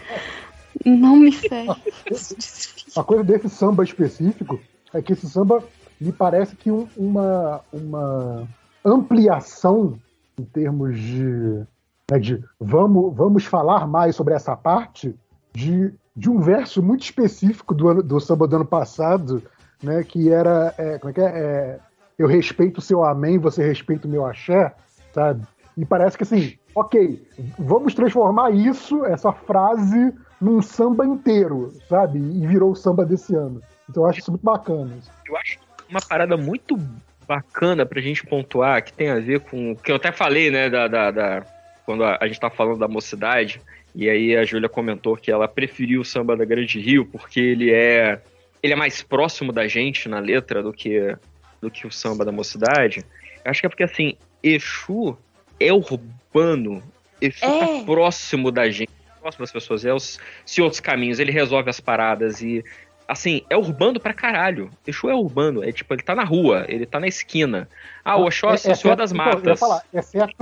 Não 0.85 1.17
me 1.17 1.33
ferre. 1.33 1.71
A 2.95 3.03
coisa 3.03 3.25
desse 3.25 3.49
samba 3.49 3.83
específico 3.83 4.61
é 4.95 5.03
que 5.03 5.13
esse 5.13 5.29
samba 5.29 5.63
me 6.01 6.13
parece 6.13 6.57
que 6.57 6.71
um, 6.71 6.89
uma, 6.97 7.61
uma 7.73 8.49
ampliação 8.85 9.99
em 10.39 10.45
termos 10.45 10.99
de, 10.99 11.65
né, 12.11 12.19
de 12.19 12.43
vamos, 12.59 13.15
vamos 13.15 13.45
falar 13.45 13.87
mais 13.87 14.17
sobre 14.17 14.35
essa 14.35 14.57
parte 14.57 15.15
de, 15.53 15.93
de 16.17 16.31
um 16.31 16.41
verso 16.41 16.83
muito 16.83 17.03
específico 17.03 17.75
do, 17.75 17.89
ano, 17.89 18.03
do 18.03 18.21
samba 18.21 18.47
do 18.47 18.57
ano 18.57 18.67
passado, 18.67 19.43
né, 19.83 20.03
que 20.03 20.31
era 20.31 20.75
é, 20.79 20.99
como 20.99 21.11
é 21.11 21.13
que 21.13 21.21
é? 21.21 21.25
é 21.25 21.81
eu 22.17 22.29
respeito 22.29 22.79
o 22.79 22.83
seu 22.83 23.05
amém, 23.05 23.39
você 23.39 23.67
respeita 23.67 24.07
o 24.07 24.11
meu 24.11 24.25
axé, 24.25 24.73
sabe? 25.13 25.45
E 25.77 25.85
parece 25.85 26.17
que 26.17 26.23
assim, 26.23 26.57
ok, 26.73 27.27
vamos 27.59 27.93
transformar 27.93 28.53
isso, 28.53 29.05
essa 29.05 29.33
frase, 29.33 30.15
num 30.41 30.63
samba 30.63 31.05
inteiro, 31.05 31.73
sabe? 31.89 32.21
E 32.21 32.47
virou 32.47 32.71
o 32.71 32.77
samba 32.77 33.05
desse 33.05 33.35
ano. 33.35 33.61
Então 33.89 34.03
eu 34.03 34.09
acho 34.09 34.21
isso 34.21 34.31
muito 34.31 34.45
bacana. 34.45 34.99
Eu 35.27 35.37
acho 35.37 35.59
uma 35.89 36.01
parada 36.01 36.37
muito 36.37 36.79
bacana 37.27 37.87
pra 37.87 38.01
gente 38.01 38.25
pontuar, 38.27 38.83
que 38.83 38.93
tem 38.93 39.11
a 39.11 39.19
ver 39.19 39.41
com 39.41 39.73
o 39.73 39.77
que 39.77 39.91
eu 39.91 39.97
até 39.97 40.13
falei, 40.13 40.51
né, 40.51 40.69
da, 40.69 40.87
da, 40.89 41.11
da 41.11 41.47
quando 41.85 42.05
a, 42.05 42.19
a, 42.21 42.27
gente 42.27 42.41
tá 42.41 42.51
falando 42.51 42.79
da 42.79 42.89
mocidade, 42.89 43.61
e 43.95 44.09
aí 44.09 44.37
a 44.37 44.45
Júlia 44.45 44.69
comentou 44.69 45.17
que 45.17 45.31
ela 45.31 45.47
preferiu 45.47 46.01
o 46.01 46.05
samba 46.05 46.37
da 46.37 46.45
Grande 46.45 46.81
Rio 46.81 47.07
porque 47.07 47.41
ele 47.41 47.73
é 47.73 48.21
ele 48.63 48.73
é 48.73 48.77
mais 48.77 49.03
próximo 49.03 49.53
da 49.53 49.69
gente 49.69 50.09
na 50.09 50.19
letra 50.19 50.63
do 50.63 50.73
que 50.73 51.17
do 51.61 51.71
que 51.71 51.87
o 51.87 51.91
samba 51.91 52.25
da 52.25 52.33
mocidade. 52.33 53.05
Eu 53.45 53.51
acho 53.51 53.61
que 53.61 53.67
é 53.67 53.69
porque 53.69 53.85
assim, 53.85 54.17
Exu 54.43 55.17
é 55.61 55.73
urbano, 55.73 56.83
Exu 57.21 57.41
tá 57.41 57.47
é. 57.47 57.79
tá 57.79 57.85
próximo 57.85 58.51
da 58.51 58.69
gente, 58.69 58.91
próximo 59.21 59.45
das 59.45 59.53
pessoas, 59.53 59.85
é 59.85 59.93
os 59.93 60.19
se 60.45 60.61
outros 60.61 60.81
caminhos, 60.81 61.19
ele 61.19 61.31
resolve 61.31 61.71
as 61.71 61.81
paradas 61.81 62.43
e 62.43 62.65
assim, 63.07 63.43
é 63.49 63.57
urbano 63.57 64.01
pra 64.01 64.13
caralho. 64.13 64.71
Exu 64.87 65.09
é 65.09 65.15
urbano, 65.15 65.63
é 65.63 65.73
tipo, 65.73 65.95
ele 65.95 66.03
tá 66.03 66.15
na 66.15 66.25
rua, 66.25 66.65
ele 66.69 66.87
tá 66.87 66.99
na 66.99 67.07
esquina. 67.07 67.69
Ah, 68.05 68.17
o 68.17 68.27
Oxóssi 68.27 68.69
é, 68.69 68.73
é 68.73 68.75
Senhor 68.75 68.97
das 68.97 69.13
Matas. 69.13 69.41
Então, 69.41 69.57
falar, 69.57 69.83
exceto, 69.93 70.35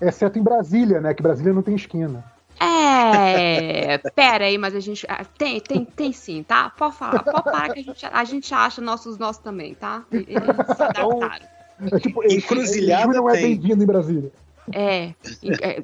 exceto 0.00 0.38
em 0.38 0.42
Brasília, 0.42 1.00
né? 1.00 1.14
Que 1.14 1.22
Brasília 1.22 1.52
não 1.52 1.62
tem 1.62 1.74
esquina. 1.74 2.24
É, 2.58 3.98
pera 4.14 4.46
aí, 4.46 4.56
mas 4.56 4.74
a 4.74 4.80
gente. 4.80 5.06
Ah, 5.08 5.24
tem, 5.24 5.60
tem, 5.60 5.84
tem 5.84 6.12
sim, 6.12 6.42
tá? 6.42 6.70
Pode 6.70 6.96
falar, 6.96 7.22
pode 7.22 7.44
falar 7.44 7.68
que 7.70 7.80
a 7.80 7.82
gente, 7.82 8.06
a 8.06 8.24
gente 8.24 8.54
acha 8.54 8.80
nossos 8.80 9.18
nossos 9.18 9.42
também, 9.42 9.74
tá? 9.74 10.04
Eles 10.10 10.26
se 10.74 10.82
adaptaram. 10.82 11.46
É 11.92 11.98
tipo, 11.98 12.24
encruzilhada 12.24 13.12
não 13.12 13.28
é 13.28 13.34
bem-vindo 13.34 13.82
em 13.82 13.86
Brasília. 13.86 14.32
É, 14.72 15.12
é, 15.60 15.82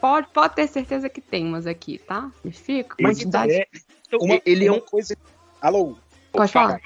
pode, 0.00 0.28
pode 0.32 0.54
ter 0.54 0.66
certeza 0.66 1.10
que 1.10 1.20
tem 1.20 1.44
umas 1.44 1.66
aqui, 1.66 1.98
tá? 1.98 2.30
Fica, 2.50 2.96
quantidade. 2.96 3.52
É, 3.52 3.66
então, 4.06 4.18
uma, 4.20 4.40
ele 4.46 4.66
é 4.66 4.72
uma 4.72 4.80
coisa 4.80 5.14
Alô? 5.60 5.96
Pode 6.32 6.52
falar. 6.52 6.80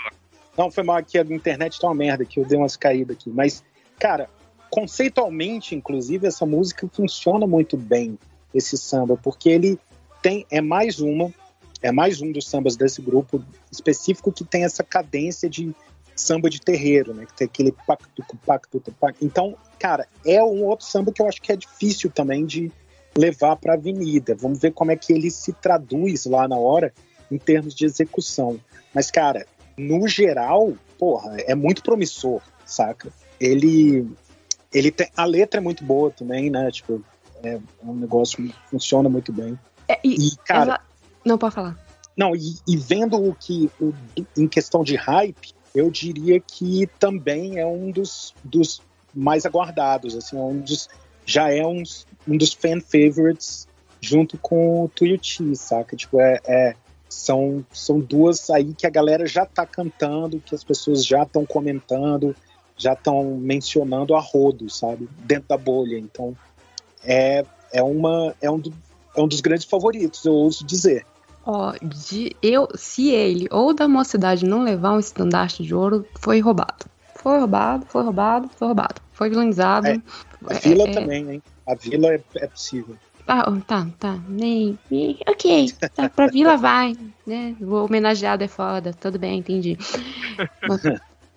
Não, 0.56 0.70
foi 0.70 0.84
mal 0.84 0.96
aqui, 0.96 1.18
a 1.18 1.22
internet 1.22 1.80
tá 1.80 1.86
uma 1.86 1.94
merda 1.94 2.24
que 2.24 2.38
eu 2.38 2.44
dei 2.44 2.58
umas 2.58 2.76
caídas 2.76 3.16
aqui. 3.16 3.30
Mas, 3.30 3.62
cara, 3.98 4.28
conceitualmente, 4.70 5.74
inclusive, 5.74 6.26
essa 6.26 6.44
música 6.44 6.88
funciona 6.92 7.46
muito 7.46 7.76
bem, 7.76 8.18
esse 8.54 8.76
samba, 8.76 9.16
porque 9.16 9.48
ele 9.48 9.78
tem, 10.20 10.46
é 10.50 10.60
mais 10.60 11.00
uma, 11.00 11.32
é 11.80 11.90
mais 11.90 12.20
um 12.20 12.30
dos 12.30 12.46
sambas 12.46 12.76
desse 12.76 13.00
grupo 13.00 13.42
específico 13.70 14.30
que 14.30 14.44
tem 14.44 14.64
essa 14.64 14.84
cadência 14.84 15.48
de 15.48 15.74
samba 16.14 16.50
de 16.50 16.60
terreiro, 16.60 17.14
né? 17.14 17.26
Que 17.26 17.34
tem 17.34 17.46
aquele 17.46 17.72
pacto, 17.72 18.22
pacto, 18.44 18.80
pacto. 19.00 19.24
Então, 19.24 19.56
cara, 19.78 20.06
é 20.24 20.42
um 20.42 20.64
outro 20.64 20.86
samba 20.86 21.12
que 21.12 21.20
eu 21.20 21.26
acho 21.26 21.40
que 21.40 21.50
é 21.50 21.56
difícil 21.56 22.10
também 22.10 22.44
de 22.44 22.70
levar 23.16 23.56
para 23.56 23.72
a 23.72 23.76
avenida. 23.76 24.34
Vamos 24.34 24.58
ver 24.58 24.72
como 24.72 24.90
é 24.90 24.96
que 24.96 25.12
ele 25.12 25.30
se 25.30 25.52
traduz 25.52 26.26
lá 26.26 26.46
na 26.46 26.56
hora 26.56 26.92
em 27.32 27.38
termos 27.38 27.74
de 27.74 27.84
execução. 27.84 28.60
Mas, 28.94 29.10
cara, 29.10 29.46
no 29.76 30.06
geral, 30.06 30.74
porra, 30.98 31.36
é 31.38 31.54
muito 31.54 31.82
promissor, 31.82 32.42
saca? 32.64 33.10
Ele. 33.40 34.06
ele 34.72 34.90
tem, 34.90 35.08
a 35.16 35.24
letra 35.24 35.60
é 35.60 35.62
muito 35.62 35.82
boa 35.82 36.10
também, 36.10 36.50
né? 36.50 36.70
Tipo, 36.70 37.02
é 37.42 37.58
um 37.82 37.94
negócio 37.94 38.36
que 38.36 38.54
funciona 38.70 39.08
muito 39.08 39.32
bem. 39.32 39.58
É, 39.88 39.98
e, 40.04 40.28
e, 40.28 40.36
cara. 40.44 40.62
Ela... 40.62 40.80
Não, 41.24 41.38
pode 41.38 41.54
falar. 41.54 41.78
Não, 42.16 42.36
e, 42.36 42.56
e 42.68 42.76
vendo 42.76 43.16
o 43.16 43.34
que. 43.34 43.70
O, 43.80 43.94
em 44.36 44.46
questão 44.46 44.84
de 44.84 44.94
hype, 44.94 45.54
eu 45.74 45.90
diria 45.90 46.38
que 46.38 46.86
também 46.98 47.58
é 47.58 47.66
um 47.66 47.90
dos, 47.90 48.34
dos 48.44 48.82
mais 49.14 49.46
aguardados, 49.46 50.14
assim, 50.14 50.36
é 50.36 50.40
um 50.40 50.58
dos, 50.58 50.88
já 51.24 51.50
é 51.50 51.66
um, 51.66 51.82
um 52.28 52.36
dos 52.36 52.52
fan 52.52 52.80
favorites 52.80 53.66
junto 54.00 54.36
com 54.38 54.84
o 54.84 54.88
Tuiuti, 54.88 55.54
saca? 55.54 55.96
Tipo, 55.96 56.20
é, 56.20 56.40
é, 56.44 56.74
são, 57.12 57.64
são 57.72 58.00
duas 58.00 58.48
aí 58.50 58.72
que 58.74 58.86
a 58.86 58.90
galera 58.90 59.26
já 59.26 59.44
tá 59.44 59.66
cantando, 59.66 60.40
que 60.40 60.54
as 60.54 60.64
pessoas 60.64 61.04
já 61.04 61.22
estão 61.22 61.44
comentando, 61.44 62.34
já 62.76 62.94
estão 62.94 63.36
mencionando 63.36 64.14
a 64.14 64.20
rodo, 64.20 64.68
sabe? 64.70 65.08
Dentro 65.18 65.48
da 65.48 65.56
bolha. 65.56 65.98
Então, 65.98 66.34
é, 67.04 67.44
é, 67.72 67.82
uma, 67.82 68.34
é, 68.40 68.50
um, 68.50 68.58
do, 68.58 68.72
é 69.14 69.20
um 69.20 69.28
dos 69.28 69.40
grandes 69.40 69.66
favoritos, 69.66 70.24
eu 70.24 70.32
ouso 70.32 70.64
dizer. 70.64 71.06
Ó, 71.44 71.72
de, 71.82 72.34
eu, 72.42 72.68
se 72.74 73.10
ele 73.10 73.46
ou 73.50 73.74
da 73.74 73.86
mocidade 73.86 74.44
não 74.44 74.62
levar 74.62 74.92
um 74.92 74.98
estandarte 74.98 75.62
de 75.62 75.74
ouro, 75.74 76.06
foi 76.18 76.40
roubado. 76.40 76.86
Foi 77.16 77.38
roubado, 77.38 77.86
foi 77.86 78.02
roubado, 78.02 78.50
foi 78.56 78.68
roubado. 78.68 79.00
Foi 79.12 79.28
vilanizado. 79.28 79.86
É, 79.86 80.02
a 80.46 80.54
vila 80.54 80.88
é, 80.88 80.92
também, 80.92 81.30
hein? 81.30 81.42
A 81.68 81.74
vila 81.74 82.14
é, 82.14 82.20
é 82.36 82.46
possível. 82.46 82.96
Tá, 83.26 83.44
tá, 83.66 83.86
tá. 83.98 84.18
Nem, 84.28 84.78
ok, 85.28 85.72
tá, 85.94 86.08
pra 86.08 86.26
vila 86.26 86.56
vai, 86.56 86.94
né? 87.26 87.54
O 87.60 87.84
homenageado 87.84 88.42
é 88.42 88.48
foda, 88.48 88.92
tudo 88.92 89.18
bem, 89.18 89.38
entendi. 89.38 89.78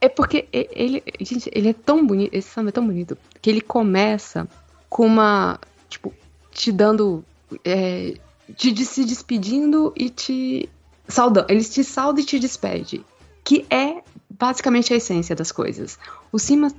é 0.01 0.09
porque 0.09 0.47
ele, 0.51 1.03
gente, 1.21 1.49
ele 1.53 1.69
é 1.69 1.73
tão 1.73 2.05
bonito, 2.05 2.33
esse 2.33 2.49
samba 2.49 2.69
é 2.69 2.71
tão 2.71 2.85
bonito, 2.85 3.17
que 3.41 3.49
ele 3.49 3.61
começa 3.61 4.47
com 4.89 5.05
uma, 5.05 5.59
tipo, 5.89 6.13
te 6.51 6.71
dando, 6.71 7.23
é, 7.63 8.15
te 8.55 8.85
se 8.85 9.05
despedindo 9.05 9.93
e 9.95 10.09
te 10.09 10.69
saudando. 11.07 11.49
Eles 11.49 11.69
te 11.69 11.83
saudam 11.83 12.23
e 12.23 12.25
te 12.25 12.39
despede, 12.39 13.05
que 13.43 13.65
é 13.69 14.01
basicamente 14.29 14.93
a 14.93 14.97
essência 14.97 15.35
das 15.35 15.51
coisas. 15.51 15.97
O 16.31 16.39
Simas, 16.39 16.73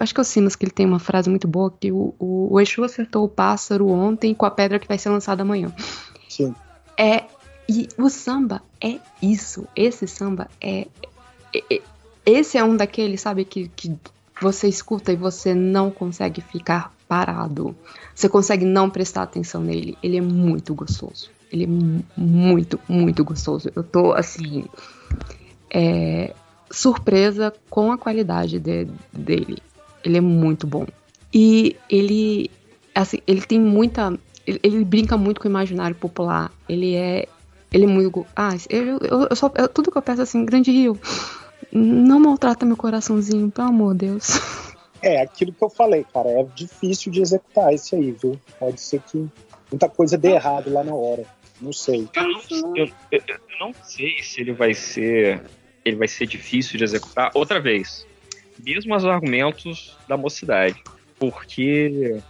acho 0.00 0.14
que 0.14 0.20
é 0.20 0.22
o 0.22 0.24
Simas 0.24 0.56
que 0.56 0.64
ele 0.64 0.72
tem 0.72 0.86
uma 0.86 0.98
frase 0.98 1.28
muito 1.28 1.46
boa 1.46 1.70
que 1.70 1.92
o, 1.92 2.14
o, 2.18 2.54
o 2.54 2.60
Exu 2.60 2.84
acertou 2.84 3.24
o 3.24 3.28
pássaro 3.28 3.88
ontem 3.88 4.34
com 4.34 4.46
a 4.46 4.50
pedra 4.50 4.78
que 4.78 4.88
vai 4.88 4.98
ser 4.98 5.10
lançada 5.10 5.42
amanhã. 5.42 5.72
Sim. 6.28 6.54
É 6.96 7.24
e 7.68 7.86
o 7.98 8.08
samba 8.08 8.62
é 8.80 8.98
isso. 9.20 9.66
Esse 9.76 10.06
samba 10.06 10.48
é, 10.60 10.86
é, 11.54 11.74
é 11.74 11.82
esse 12.24 12.56
é 12.56 12.64
um 12.64 12.76
daqueles, 12.76 13.20
sabe, 13.20 13.44
que, 13.44 13.68
que 13.68 13.94
você 14.40 14.68
escuta 14.68 15.12
e 15.12 15.16
você 15.16 15.54
não 15.54 15.90
consegue 15.90 16.40
ficar 16.40 16.94
parado. 17.06 17.76
Você 18.14 18.28
consegue 18.28 18.64
não 18.64 18.88
prestar 18.88 19.22
atenção 19.22 19.60
nele. 19.60 19.98
Ele 20.02 20.16
é 20.16 20.20
muito 20.20 20.74
gostoso. 20.74 21.30
Ele 21.52 21.64
é 21.64 21.66
muito, 22.16 22.80
muito 22.88 23.22
gostoso. 23.22 23.70
Eu 23.74 23.82
tô 23.82 24.12
assim. 24.12 24.64
É, 25.70 26.34
surpresa 26.70 27.52
com 27.70 27.92
a 27.92 27.98
qualidade 27.98 28.58
de, 28.58 28.86
dele. 29.12 29.58
Ele 30.04 30.18
é 30.18 30.20
muito 30.20 30.66
bom. 30.66 30.86
E 31.32 31.76
ele, 31.88 32.50
assim, 32.94 33.18
ele 33.26 33.42
tem 33.42 33.60
muita. 33.60 34.18
Ele, 34.46 34.60
ele, 34.62 34.84
brinca 34.84 35.16
muito 35.16 35.40
com 35.40 35.48
o 35.48 35.50
imaginário 35.50 35.96
popular. 35.96 36.50
Ele 36.68 36.94
é. 36.94 37.26
Ele 37.72 37.84
é 37.84 37.88
muito. 37.88 38.26
Ah, 38.34 38.50
eu, 38.70 38.98
eu, 38.98 39.26
eu 39.30 39.36
só, 39.36 39.50
eu, 39.54 39.68
tudo 39.68 39.90
que 39.90 39.98
eu 39.98 40.02
peço 40.02 40.22
assim, 40.22 40.44
Grande 40.44 40.70
Rio, 40.70 40.98
não 41.70 42.18
maltrata 42.18 42.64
meu 42.64 42.76
coraçãozinho, 42.76 43.50
pelo 43.50 43.68
amor 43.68 43.94
de 43.94 44.06
Deus. 44.06 44.40
É, 45.02 45.20
aquilo 45.20 45.52
que 45.52 45.62
eu 45.62 45.70
falei, 45.70 46.04
cara, 46.12 46.28
é 46.28 46.42
difícil 46.54 47.12
de 47.12 47.20
executar 47.20 47.72
esse 47.72 47.94
aí, 47.94 48.10
viu? 48.10 48.36
Pode 48.58 48.80
ser 48.80 49.00
que 49.02 49.28
muita 49.70 49.88
coisa 49.88 50.18
dê 50.18 50.32
errado 50.32 50.72
lá 50.72 50.82
na 50.82 50.94
hora. 50.94 51.24
Não 51.60 51.72
sei. 51.72 52.08
Eu 52.14 52.22
não, 52.22 52.76
eu, 52.76 52.88
eu 53.12 53.22
não 53.60 53.72
sei 53.82 54.22
se 54.22 54.40
ele 54.40 54.52
vai 54.52 54.74
ser 54.74 55.42
ele 55.88 55.96
vai 55.96 56.08
ser 56.08 56.26
difícil 56.26 56.78
de 56.78 56.84
executar. 56.84 57.30
Outra 57.34 57.60
vez, 57.60 58.06
mesmo 58.64 58.94
os 58.94 59.04
argumentos 59.04 59.96
da 60.08 60.16
mocidade, 60.16 60.82
porque 61.18 62.20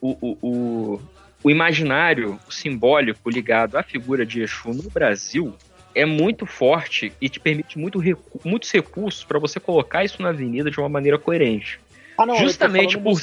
o, 0.00 0.10
o, 0.20 0.38
o, 0.42 1.00
o 1.44 1.50
imaginário, 1.50 2.38
o 2.46 2.52
simbólico 2.52 3.30
ligado 3.30 3.76
à 3.76 3.82
figura 3.82 4.24
de 4.24 4.42
Exu 4.42 4.72
no 4.72 4.90
Brasil 4.90 5.54
é 5.94 6.04
muito 6.04 6.46
forte 6.46 7.12
e 7.20 7.28
te 7.28 7.38
permite 7.38 7.78
muito 7.78 7.98
recu 7.98 8.40
muitos 8.44 8.70
recursos 8.70 9.24
para 9.24 9.38
você 9.38 9.60
colocar 9.60 10.04
isso 10.04 10.22
na 10.22 10.30
avenida 10.30 10.70
de 10.70 10.78
uma 10.78 10.88
maneira 10.88 11.18
coerente. 11.18 11.78
Ah, 12.16 12.26
não, 12.26 12.36
Justamente 12.36 12.98
por. 12.98 13.20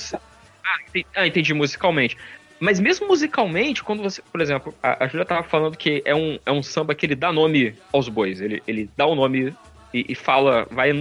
Ah 0.63 0.77
entendi, 0.87 1.05
ah, 1.15 1.27
entendi 1.27 1.53
musicalmente. 1.53 2.17
Mas 2.59 2.79
mesmo 2.79 3.07
musicalmente, 3.07 3.83
quando 3.83 4.03
você, 4.03 4.21
por 4.21 4.41
exemplo, 4.41 4.75
a, 4.83 5.05
a 5.05 5.07
Julia 5.07 5.25
tava 5.25 5.43
falando 5.43 5.77
que 5.77 6.01
é 6.03 6.13
um, 6.13 6.37
é 6.45 6.51
um 6.51 6.61
samba 6.61 6.93
que 6.93 7.05
ele 7.05 7.15
dá 7.15 7.31
nome 7.31 7.73
aos 7.93 8.09
bois. 8.09 8.41
Ele, 8.41 8.61
ele 8.67 8.89
dá 8.97 9.05
o 9.05 9.15
nome 9.15 9.53
e, 9.93 10.05
e 10.09 10.15
fala, 10.15 10.67
vai 10.69 10.91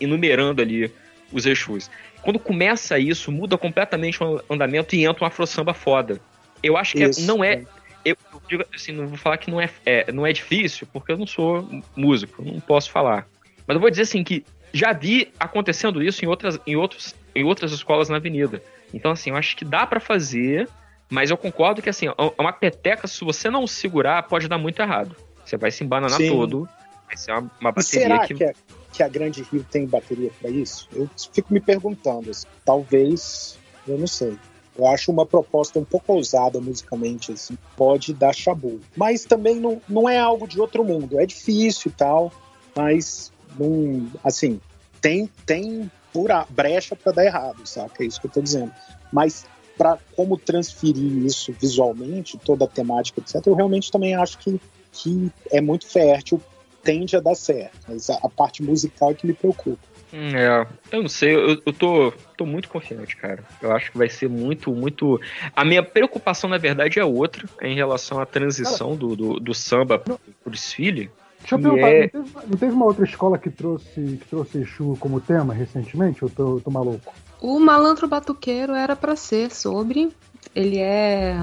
enumerando 0.00 0.60
ali 0.60 0.90
os 1.32 1.46
Exus. 1.46 1.90
Quando 2.22 2.38
começa 2.38 2.98
isso, 2.98 3.30
muda 3.30 3.56
completamente 3.56 4.22
o 4.22 4.40
andamento 4.50 4.96
e 4.96 5.04
entra 5.04 5.24
um 5.24 5.26
afro 5.26 5.46
samba 5.46 5.74
foda. 5.74 6.20
Eu 6.62 6.76
acho 6.76 6.96
que 6.96 7.04
é, 7.04 7.10
não 7.20 7.44
é. 7.44 7.62
Eu, 8.04 8.16
eu, 8.32 8.42
digo 8.48 8.64
assim, 8.74 8.92
não 8.92 9.06
vou 9.06 9.18
falar 9.18 9.36
que 9.36 9.50
não 9.50 9.60
é, 9.60 9.70
é, 9.84 10.10
não 10.10 10.26
é 10.26 10.32
difícil, 10.32 10.86
porque 10.92 11.12
eu 11.12 11.18
não 11.18 11.26
sou 11.26 11.68
músico, 11.94 12.42
não 12.42 12.60
posso 12.60 12.90
falar. 12.90 13.26
Mas 13.66 13.74
eu 13.74 13.80
vou 13.80 13.90
dizer 13.90 14.02
assim 14.02 14.24
que 14.24 14.44
já 14.72 14.92
vi 14.92 15.32
acontecendo 15.38 16.02
isso 16.02 16.24
em 16.24 16.28
outras, 16.28 16.58
em 16.66 16.76
outros, 16.76 17.14
em 17.34 17.44
outras 17.44 17.72
escolas 17.72 18.08
na 18.08 18.16
avenida. 18.16 18.62
Então, 18.94 19.10
assim, 19.10 19.30
eu 19.30 19.36
acho 19.36 19.56
que 19.56 19.64
dá 19.64 19.86
para 19.86 20.00
fazer, 20.00 20.68
mas 21.10 21.30
eu 21.30 21.36
concordo 21.36 21.82
que, 21.82 21.90
assim, 21.90 22.06
uma 22.38 22.52
peteca, 22.52 23.06
se 23.06 23.24
você 23.24 23.50
não 23.50 23.66
segurar, 23.66 24.22
pode 24.24 24.48
dar 24.48 24.58
muito 24.58 24.80
errado. 24.80 25.16
Você 25.44 25.56
vai 25.56 25.70
se 25.70 25.84
embananar 25.84 26.18
Sim. 26.18 26.28
todo. 26.28 26.68
Vai 27.06 27.16
ser 27.16 27.32
uma, 27.32 27.50
uma 27.60 27.72
bateria 27.72 28.00
será 28.00 28.26
que... 28.26 28.34
que, 28.34 28.44
a, 28.44 28.52
que 28.92 29.02
a 29.02 29.08
Grande 29.08 29.42
Rio 29.42 29.66
tem 29.70 29.86
bateria 29.86 30.30
para 30.40 30.50
isso? 30.50 30.88
Eu 30.92 31.08
fico 31.32 31.52
me 31.52 31.60
perguntando. 31.60 32.30
Assim, 32.30 32.46
talvez, 32.64 33.58
eu 33.86 33.98
não 33.98 34.06
sei. 34.06 34.38
Eu 34.76 34.88
acho 34.88 35.12
uma 35.12 35.24
proposta 35.24 35.78
um 35.78 35.84
pouco 35.84 36.12
ousada 36.12 36.60
musicalmente, 36.60 37.30
assim, 37.30 37.56
pode 37.76 38.12
dar 38.12 38.34
chabu. 38.34 38.80
Mas 38.96 39.24
também 39.24 39.56
não, 39.56 39.80
não 39.88 40.08
é 40.08 40.18
algo 40.18 40.48
de 40.48 40.60
outro 40.60 40.84
mundo. 40.84 41.20
É 41.20 41.26
difícil 41.26 41.90
e 41.90 41.94
tal, 41.94 42.32
mas 42.74 43.32
não, 43.56 44.10
assim, 44.24 44.60
tem, 45.00 45.28
tem 45.46 45.90
pura 46.14 46.46
brecha 46.48 46.94
para 46.94 47.10
dar 47.10 47.24
errado, 47.24 47.66
saca? 47.66 48.04
É 48.04 48.06
isso 48.06 48.20
que 48.20 48.28
eu 48.28 48.30
tô 48.30 48.40
dizendo. 48.40 48.72
Mas 49.12 49.44
para 49.76 49.98
como 50.14 50.38
transferir 50.38 51.26
isso 51.26 51.52
visualmente, 51.60 52.38
toda 52.38 52.64
a 52.64 52.68
temática, 52.68 53.20
etc., 53.20 53.44
eu 53.44 53.54
realmente 53.54 53.90
também 53.90 54.14
acho 54.14 54.38
que, 54.38 54.60
que 54.92 55.28
é 55.50 55.60
muito 55.60 55.88
fértil, 55.88 56.40
tende 56.84 57.16
a 57.16 57.20
dar 57.20 57.34
certo. 57.34 57.76
Mas 57.88 58.08
a, 58.08 58.14
a 58.22 58.28
parte 58.28 58.62
musical 58.62 59.10
é 59.10 59.14
que 59.14 59.26
me 59.26 59.32
preocupa. 59.32 59.82
Hum, 60.12 60.36
é, 60.36 60.64
eu 60.92 61.02
não 61.02 61.08
sei, 61.08 61.34
eu, 61.34 61.60
eu 61.66 61.72
tô, 61.72 62.12
tô 62.36 62.46
muito 62.46 62.68
confiante, 62.68 63.16
cara. 63.16 63.42
Eu 63.60 63.72
acho 63.72 63.90
que 63.90 63.98
vai 63.98 64.08
ser 64.08 64.28
muito, 64.28 64.72
muito. 64.72 65.20
A 65.56 65.64
minha 65.64 65.82
preocupação, 65.82 66.48
na 66.48 66.58
verdade, 66.58 67.00
é 67.00 67.04
outra 67.04 67.48
em 67.60 67.74
relação 67.74 68.20
à 68.20 68.26
transição 68.26 68.94
do, 68.94 69.16
do, 69.16 69.40
do 69.40 69.52
samba 69.52 69.98
pro 69.98 70.20
desfile. 70.46 71.10
Deixa 71.44 71.56
eu 71.56 71.58
perguntar, 71.58 71.88
é... 71.88 72.00
não, 72.00 72.08
teve, 72.08 72.46
não, 72.48 72.56
teve, 72.56 72.72
uma 72.72 72.84
outra 72.86 73.04
escola 73.04 73.36
que 73.36 73.50
trouxe, 73.50 74.18
que 74.18 74.26
trouxe 74.30 74.58
Exu 74.58 74.96
como 74.98 75.20
tema 75.20 75.52
recentemente? 75.52 76.24
Ou 76.24 76.30
tô, 76.30 76.58
tô 76.58 76.70
maluco? 76.70 77.12
O 77.38 77.60
Malandro 77.60 78.08
Batuqueiro 78.08 78.72
era 78.72 78.96
para 78.96 79.14
ser 79.14 79.50
sobre. 79.50 80.10
Ele 80.54 80.78
é, 80.78 81.36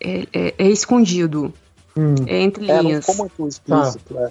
é, 0.00 0.26
é, 0.32 0.54
é 0.56 0.68
escondido. 0.68 1.52
Hum. 1.96 2.14
É 2.28 2.40
entre 2.40 2.70
é, 2.70 2.80
linhas. 2.80 3.04
Não 3.08 3.14
ficou 3.14 3.16
muito 3.16 3.48
explícito, 3.48 4.14
tá. 4.14 4.30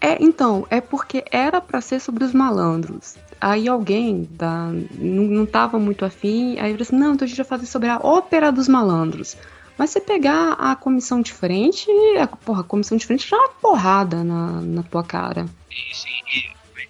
é. 0.00 0.22
então, 0.22 0.64
é 0.70 0.80
porque 0.80 1.24
era 1.32 1.60
para 1.60 1.80
ser 1.80 2.00
sobre 2.00 2.22
os 2.22 2.32
malandros. 2.32 3.16
Aí 3.40 3.66
alguém 3.66 4.28
da, 4.30 4.70
não, 4.96 5.24
não 5.24 5.46
tava 5.46 5.76
muito 5.76 6.04
afim, 6.04 6.56
aí 6.60 6.70
falou 6.70 6.82
assim: 6.82 6.96
não, 6.96 7.14
então 7.14 7.24
a 7.24 7.28
gente 7.28 7.38
vai 7.38 7.46
fazer 7.46 7.66
sobre 7.66 7.88
a 7.88 7.98
ópera 7.98 8.52
dos 8.52 8.68
malandros. 8.68 9.36
Mas 9.80 9.88
você 9.88 10.00
pegar 10.02 10.52
a 10.58 10.76
comissão 10.76 11.22
de 11.22 11.32
frente, 11.32 11.90
a, 12.20 12.26
porra, 12.26 12.60
a 12.60 12.64
comissão 12.64 12.98
de 12.98 13.06
frente 13.06 13.26
já 13.26 13.34
é 13.34 13.40
uma 13.40 13.48
porrada 13.48 14.22
na, 14.22 14.60
na 14.60 14.82
tua 14.82 15.02
cara. 15.02 15.46
Sim, 15.90 16.10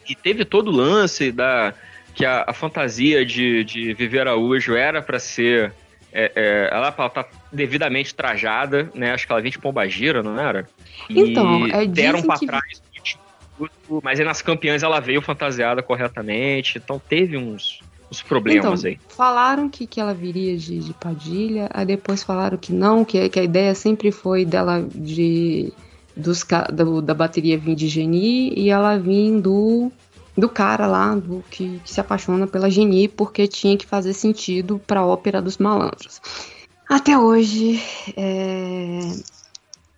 e, 0.09 0.11
e 0.11 0.15
teve 0.17 0.45
todo 0.45 0.73
o 0.73 0.75
lance 0.75 1.31
da 1.31 1.73
que 2.17 2.27
a, 2.27 2.47
a 2.49 2.53
fantasia 2.53 3.25
de, 3.25 3.63
de 3.63 3.95
Viver 3.95 4.23
Araújo 4.23 4.75
era 4.75 5.01
para 5.01 5.21
ser. 5.21 5.73
É, 6.13 6.33
é, 6.35 6.69
ela 6.73 6.91
tá 6.91 7.29
devidamente 7.53 8.13
trajada, 8.13 8.91
né? 8.93 9.13
Acho 9.13 9.25
que 9.25 9.31
ela 9.31 9.41
vinha 9.41 9.53
de 9.53 9.59
Pombagira, 9.61 10.21
não 10.21 10.37
era? 10.37 10.69
E 11.09 11.21
então, 11.21 11.67
é, 11.69 11.87
deram 11.87 12.21
pra 12.23 12.39
que... 12.41 12.47
trás, 12.47 12.83
mas 14.03 14.19
aí 14.19 14.27
nas 14.27 14.43
campeãs 14.43 14.83
ela 14.83 14.99
veio 14.99 15.23
fantasiada 15.23 15.81
corretamente, 15.81 16.79
então 16.79 16.99
teve 16.99 17.37
uns, 17.37 17.79
os 18.11 18.23
problemas 18.23 18.81
então, 18.81 18.91
aí? 18.91 18.99
Falaram 19.09 19.69
que, 19.69 19.87
que 19.87 20.01
ela 20.01 20.13
viria 20.13 20.57
de, 20.57 20.81
de 20.81 20.93
Padilha, 20.95 21.71
aí 21.73 21.87
depois 21.87 22.23
falaram 22.23 22.59
que 22.59 22.73
não, 22.73 23.05
que, 23.05 23.29
que 23.29 23.39
a 23.39 23.45
ideia 23.45 23.75
sempre 23.75 24.11
foi 24.11 24.45
dela 24.45 24.85
de 24.93 25.73
dos, 26.17 26.45
do, 26.73 27.01
da 27.01 27.15
bateria 27.15 27.57
vir 27.57 27.75
de 27.75 27.89
Geni 27.89 28.53
e 28.57 28.69
ela 28.69 28.99
vir 28.99 29.41
do, 29.41 29.91
do 30.37 30.49
cara 30.49 30.87
lá 30.87 31.15
do 31.15 31.43
que, 31.51 31.81
que 31.85 31.91
se 31.91 32.01
apaixona 32.01 32.47
pela 32.47 32.69
Geni 32.69 33.09
porque 33.09 33.47
tinha 33.47 33.77
que 33.77 33.87
fazer 33.87 34.13
sentido 34.13 34.81
para 34.87 35.01
a 35.01 35.07
ópera 35.07 35.41
dos 35.41 35.59
malandros. 35.59 36.21
Até 36.89 37.17
hoje, 37.17 37.81
é... 38.17 39.01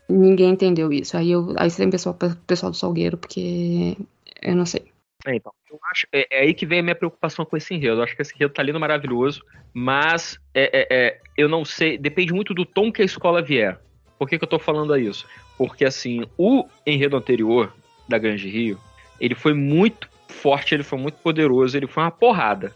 ninguém 0.07 0.50
entendeu 0.50 0.92
isso. 0.92 1.16
Aí, 1.16 1.31
eu, 1.31 1.55
aí 1.57 1.70
tem 1.70 1.89
pessoal, 1.89 2.16
pessoal 2.47 2.70
do 2.70 2.76
Salgueiro, 2.76 3.16
porque 3.16 3.97
eu 4.42 4.55
não 4.55 4.66
sei. 4.66 4.91
É, 5.26 5.36
então, 5.36 5.52
eu 5.70 5.78
acho, 5.91 6.07
é, 6.12 6.26
é, 6.31 6.41
aí 6.42 6.55
que 6.55 6.67
vem 6.67 6.81
a 6.81 6.83
minha 6.83 6.94
preocupação 6.94 7.44
com 7.44 7.57
esse 7.57 7.75
enredo. 7.75 7.99
Eu 7.99 8.02
acho 8.02 8.17
que 8.17 8.23
esse 8.23 8.34
enredo 8.34 8.52
tá 8.52 8.62
lindo, 8.62 8.81
maravilhoso, 8.81 9.44
mas 9.73 10.39
é, 10.52 10.70
é, 10.73 10.86
é, 10.91 11.20
eu 11.36 11.49
não 11.49 11.65
sei, 11.65 11.97
depende 11.97 12.33
muito 12.33 12.52
do 12.52 12.65
tom 12.65 12.91
que 12.91 13.02
a 13.02 13.05
escola 13.05 13.41
vier. 13.41 13.78
Por 14.18 14.28
que, 14.28 14.39
que 14.39 14.44
eu 14.44 14.49
tô 14.49 14.59
falando 14.59 14.97
isso? 14.97 15.26
Porque, 15.57 15.84
assim, 15.84 16.25
o 16.36 16.67
enredo 16.86 17.17
anterior 17.17 17.73
da 18.09 18.18
Grande 18.18 18.49
Rio, 18.49 18.78
ele 19.20 19.34
foi 19.34 19.55
muito 19.55 20.09
forte, 20.28 20.75
ele 20.75 20.83
foi 20.83 20.99
muito 20.99 21.18
poderoso, 21.18 21.76
ele 21.76 21.86
foi 21.86 22.02
uma 22.02 22.10
porrada. 22.10 22.73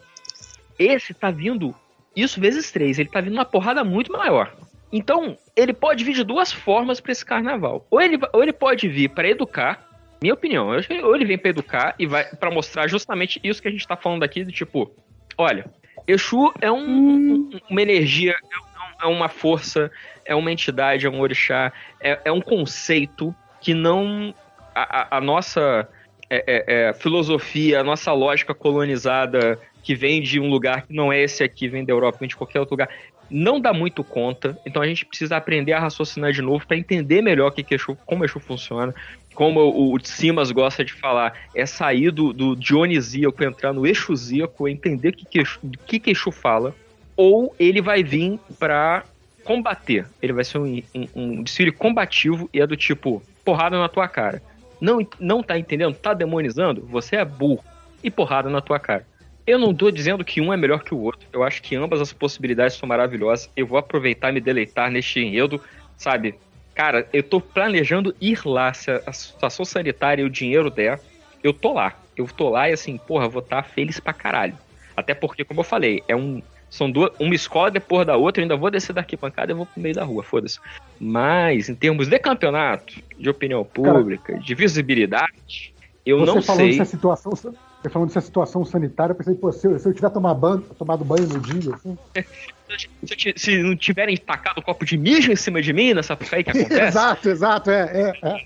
Esse 0.79 1.15
tá 1.15 1.31
vindo, 1.31 1.75
isso 2.15 2.41
vezes 2.41 2.71
três, 2.71 2.99
ele 2.99 3.09
tá 3.09 3.21
vindo 3.21 3.35
uma 3.35 3.45
porrada 3.45 3.83
muito 3.83 4.13
maior. 4.13 4.55
Então, 4.93 5.37
ele 5.57 5.73
pode 5.73 6.05
vir 6.05 6.15
de 6.15 6.23
duas 6.23 6.53
formas 6.53 7.01
para 7.01 7.13
esse 7.13 7.25
carnaval. 7.25 7.87
Ou 7.91 8.01
ele, 8.01 8.19
ou 8.33 8.43
ele 8.43 8.53
pode 8.53 8.89
vir 8.89 9.09
para 9.11 9.29
educar, 9.29 9.86
minha 10.21 10.35
opinião, 10.35 10.69
ou 10.69 11.15
ele 11.15 11.25
vem 11.25 11.39
para 11.39 11.51
educar 11.51 11.95
e 11.99 12.07
vai 12.07 12.25
para 12.25 12.51
mostrar 12.51 12.87
justamente 12.89 13.41
isso 13.43 13.61
que 13.61 13.69
a 13.69 13.71
gente 13.71 13.87
tá 13.87 13.97
falando 13.97 14.23
aqui, 14.23 14.45
do 14.45 14.53
tipo, 14.53 14.91
olha, 15.37 15.67
Exu 16.07 16.53
é 16.61 16.71
um, 16.71 16.79
um, 16.79 17.51
uma 17.69 17.83
energia, 17.83 18.33
é, 18.33 19.05
é, 19.05 19.07
uma 19.07 19.29
força, 19.29 19.91
é 20.25 20.35
uma 20.35 20.53
entidade, 20.53 21.07
é 21.07 21.11
um 21.11 21.21
orixá, 21.21 21.73
é, 22.01 22.21
é 22.25 22.33
um 22.33 22.41
conceito 22.41 23.35
que 23.61 23.75
não. 23.75 24.35
A, 24.75 25.17
a, 25.17 25.19
a 25.19 25.21
nossa 25.21 25.89
é, 26.29 26.45
é, 26.47 26.89
é, 26.89 26.93
filosofia, 26.93 27.81
a 27.81 27.85
nossa 27.85 28.13
lógica 28.13 28.55
colonizada 28.55 29.59
que 29.83 29.95
vem 29.95 30.21
de 30.21 30.41
um 30.41 30.51
lugar 30.51 30.83
que 30.83 30.93
não 30.93 31.13
é 31.13 31.23
esse 31.23 31.43
aqui, 31.45 31.69
vem 31.69 31.85
da 31.85 31.93
Europa, 31.93 32.19
vem 32.19 32.29
de 32.29 32.37
qualquer 32.37 32.59
outro 32.59 32.75
lugar, 32.75 32.89
não 33.31 33.61
dá 33.61 33.73
muito 33.73 34.03
conta. 34.03 34.59
Então 34.67 34.83
a 34.83 34.87
gente 34.87 35.05
precisa 35.05 35.37
aprender 35.37 35.73
a 35.73 35.81
raciocinar 35.81 36.33
de 36.33 36.43
novo 36.43 36.67
para 36.67 36.77
entender 36.77 37.23
melhor 37.23 37.51
que 37.51 37.63
que 37.63 37.75
Exu, 37.75 37.97
como 38.05 38.25
Exu 38.25 38.41
funciona. 38.41 38.95
Como 39.37 39.61
o, 39.61 39.99
Simas 40.03 40.51
gosta 40.51 40.83
de 40.83 40.95
falar, 40.95 41.35
é 41.55 41.67
sair 41.67 42.11
do, 42.11 42.33
do 42.33 42.57
dionisíaco, 42.57 43.45
entrar 43.45 43.71
no 43.71 43.87
exusíaco, 43.87 44.67
entender 44.67 45.11
o 45.11 45.13
que 45.13 45.27
que, 45.27 45.45
que 45.87 46.01
que 46.01 46.11
Exu 46.11 46.33
fala. 46.33 46.75
Ou 47.15 47.55
ele 47.59 47.83
vai 47.83 48.03
vir 48.03 48.41
para 48.59 49.05
combater. 49.45 50.07
Ele 50.23 50.33
vai 50.33 50.43
ser 50.43 50.57
um, 50.57 50.83
um, 50.95 51.09
um 51.15 51.43
desfile 51.43 51.71
combativo 51.71 52.49
e 52.51 52.63
é 52.63 52.67
do 52.67 52.79
tipo, 52.79 53.23
porrada 53.45 53.79
na 53.79 53.91
tua 53.91 54.09
cara. 54.09 54.43
Não, 54.81 55.07
não 55.21 55.43
tá 55.43 55.59
entendendo? 55.59 55.95
Tá 55.95 56.15
demonizando? 56.15 56.87
Você 56.87 57.17
é 57.17 57.25
burro. 57.25 57.63
E 58.03 58.11
porrada 58.11 58.49
na 58.49 58.63
tua 58.63 58.79
cara. 58.79 59.07
Eu 59.47 59.59
não 59.59 59.75
tô 59.75 59.91
dizendo 59.91 60.25
que 60.25 60.41
um 60.41 60.51
é 60.51 60.57
melhor 60.57 60.83
que 60.83 60.95
o 60.95 60.99
outro. 60.99 61.29
Eu 61.31 61.45
acho 61.45 61.61
que 61.61 61.77
ambas 61.77 62.01
as 62.01 62.11
possibilidades 62.11 62.79
são 62.79 62.89
maravilhosas. 62.89 63.51
Eu 63.55 63.67
vou 63.67 63.77
aproveitar 63.77 64.31
e 64.31 64.33
me 64.33 64.41
deleitar 64.41 64.91
neste 64.91 65.21
enredo, 65.21 65.61
sabe? 65.95 66.35
Cara, 66.77 67.09
eu 67.11 67.23
tô 67.23 67.41
planejando 67.41 68.15
ir 68.21 68.39
lá. 68.45 68.73
Se 68.75 68.91
a 69.07 69.13
situação 69.13 69.65
sanitária 69.65 70.21
e 70.21 70.27
o 70.27 70.31
dinheiro 70.31 70.71
der, 70.71 71.01
eu 71.43 71.55
tô 71.55 71.73
lá. 71.73 71.99
Eu 72.15 72.27
tô 72.27 72.51
lá 72.51 72.69
e 72.69 72.75
assim, 72.75 72.99
porra, 72.99 73.31
vou 73.31 73.43
estar 73.43 73.63
tá 73.63 73.69
feliz 73.69 73.99
pra 73.99 74.13
caralho. 74.13 74.59
Até 74.95 75.15
porque, 75.15 75.43
como 75.43 75.61
eu 75.61 75.65
falei, 75.65 76.05
é 76.07 76.15
um. 76.15 76.43
São 76.69 76.91
duas, 76.91 77.11
uma 77.19 77.35
escola 77.35 77.71
depois 77.71 78.07
da 78.07 78.17
outra, 78.17 78.43
eu 78.43 78.45
ainda 78.45 78.57
vou 78.57 78.71
descer 78.71 78.93
daqui 78.93 79.17
pancada 79.17 79.53
e 79.53 79.55
vou 79.55 79.67
pro 79.67 79.81
meio 79.81 79.95
da 79.95 80.05
rua, 80.05 80.23
foda-se. 80.23 80.59
Mas, 81.01 81.69
em 81.69 81.75
termos 81.75 82.09
de 82.09 82.19
campeonato, 82.19 82.93
de 83.17 83.31
opinião 83.31 83.65
pública, 83.65 84.33
Cara, 84.33 84.39
de 84.41 84.55
visibilidade, 84.55 85.75
eu 86.05 86.27
não 86.27 86.43
sei. 86.43 86.79
Dessa 86.79 86.85
situação, 86.85 87.33
você 87.33 87.89
falando 87.89 88.09
dessa 88.09 88.21
situação 88.21 88.65
sanitária, 88.65 89.13
eu 89.13 89.17
pensei, 89.17 89.35
pô, 89.35 89.51
se 89.53 89.67
eu, 89.67 89.79
se 89.79 89.89
eu 89.89 89.95
tiver 89.95 90.11
tomar 90.11 90.35
banho, 90.35 90.61
tomado 90.77 91.05
banho 91.05 91.27
no 91.29 91.41
dia, 91.41 91.75
assim. 91.75 91.97
se, 93.05 93.35
se, 93.37 93.63
não 93.63 93.77
tiverem 93.77 94.17
tacado 94.17 94.61
um 94.61 94.63
copo 94.63 94.85
de 94.85 94.97
mijo 94.97 95.33
em 95.33 95.37
cima 95.37 95.63
de 95.63 95.73
mim 95.73 95.95
nessa 95.95 96.19
aí 96.33 96.45
que 96.45 96.51
acontece. 96.57 96.81
exato, 96.81 97.29
exato, 97.29 97.71
é, 97.71 98.13
é, 98.23 98.29
é. 98.29 98.45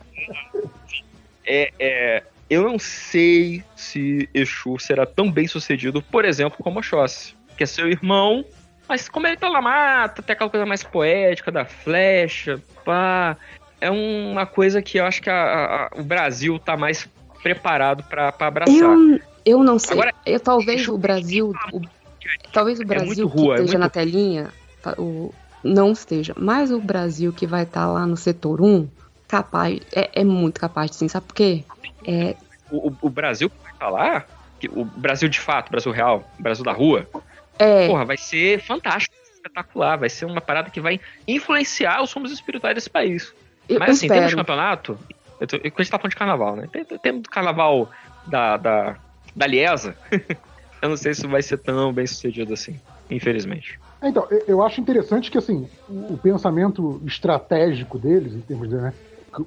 é, 1.47 1.73
é 1.79 2.23
eu 2.49 2.65
não 2.65 2.79
sei 2.81 3.63
se 3.77 4.29
Exu 4.35 4.77
será 4.79 5.07
tão 5.07 5.31
bem 5.31 5.47
sucedido, 5.47 6.03
por 6.03 6.25
exemplo, 6.25 6.59
como 6.63 6.81
Oxóssi, 6.81 7.35
que 7.57 7.63
é 7.63 7.67
seu 7.67 7.89
irmão, 7.89 8.45
mas 8.89 9.09
como 9.09 9.25
ele 9.29 9.37
tá 9.37 9.49
na 9.49 9.63
mata, 9.63 10.21
tem 10.21 10.35
aquela 10.35 10.51
coisa 10.51 10.67
mais 10.67 10.83
poética 10.83 11.53
da 11.53 11.65
flecha, 11.65 12.61
pá. 12.85 13.37
É 13.81 13.89
uma 13.89 14.45
coisa 14.45 14.83
que 14.83 14.99
eu 14.99 15.07
acho 15.07 15.23
que 15.23 15.31
a, 15.31 15.89
a, 15.95 16.01
o 16.01 16.03
Brasil 16.03 16.59
tá 16.59 16.77
mais 16.77 17.09
preparado 17.41 18.03
para 18.03 18.35
abraçar. 18.41 18.75
Eu, 18.75 19.21
eu 19.47 19.63
não 19.63 19.79
sei. 19.79 19.93
Agora, 19.93 20.13
eu, 20.27 20.41
talvez 20.41 20.89
o 20.89 20.99
Brasil. 20.99 21.55
O, 21.73 21.81
talvez 22.53 22.79
o 22.79 22.83
é 22.83 22.85
Brasil 22.85 23.27
é 23.27 23.31
rua, 23.31 23.55
que 23.57 23.63
esteja 23.63 23.79
na 23.79 23.89
telinha 23.89 24.51
o, 24.99 25.33
não 25.63 25.93
esteja. 25.93 26.35
Mas 26.37 26.71
o 26.71 26.81
Brasil 26.81 27.33
que 27.33 27.47
vai 27.47 27.65
estar 27.65 27.83
tá 27.83 27.93
lá 27.93 28.07
no 28.07 28.17
setor 28.17 28.61
1, 28.61 28.89
capaz, 29.29 29.81
é, 29.93 30.21
é 30.21 30.25
muito 30.25 30.61
capaz 30.61 30.91
de 30.91 30.97
sim. 30.97 31.09
Sabe 31.09 31.27
por 31.27 31.35
quê? 31.35 31.65
É... 32.07 32.37
O, 32.71 32.93
o 33.03 33.11
Brasil 33.11 33.51
que 33.51 33.57
vai 33.63 33.73
estar 33.73 33.87
tá 33.87 33.91
lá, 33.91 34.27
o 34.71 34.85
Brasil 34.85 35.29
de 35.29 35.41
fato, 35.41 35.69
o 35.69 35.71
Brasil 35.73 35.93
real, 35.93 36.31
o 36.39 36.43
Brasil 36.43 36.65
da 36.65 36.73
rua, 36.73 37.07
é... 37.59 37.87
porra, 37.87 38.05
vai 38.05 38.17
ser 38.17 38.61
fantástico, 38.61 39.15
espetacular. 39.35 39.99
Vai 39.99 40.09
ser 40.09 40.25
uma 40.25 40.41
parada 40.41 40.71
que 40.71 40.81
vai 40.81 41.01
influenciar 41.27 42.03
os 42.03 42.13
rumos 42.13 42.33
espirituais 42.33 42.75
desse 42.75 42.91
país. 42.91 43.35
Eu 43.69 43.79
Mas 43.79 43.91
assim, 43.91 44.09
temos 44.09 44.35
campeonato, 44.35 44.99
eu 45.39 45.47
tô, 45.47 45.57
a 45.57 45.61
gente 45.61 45.91
tá 45.91 45.99
falando 45.99 46.11
de 46.11 46.17
carnaval, 46.17 46.57
né? 46.57 46.69
Tem, 46.73 46.85
tem 46.85 47.23
carnaval 47.23 47.91
da, 48.27 48.57
da, 48.57 48.97
da 49.35 49.47
Liesa. 49.47 49.97
eu 50.83 50.89
não 50.89 50.97
sei 50.97 51.15
se 51.15 51.27
vai 51.27 51.43
ser 51.43 51.59
tão 51.59 51.93
bem 51.93 52.07
sucedido 52.07 52.53
assim, 52.55 52.79
infelizmente. 53.11 53.79
É, 54.01 54.09
então, 54.09 54.27
eu 54.47 54.63
acho 54.63 54.81
interessante 54.81 55.31
que 55.31 55.39
assim, 55.39 55.69
o 55.89 56.17
pensamento 56.17 57.01
estratégico 57.05 57.99
deles, 57.99 58.35
em 58.35 58.41
termos 58.41 58.69
de, 58.69 58.77
né, 58.77 58.93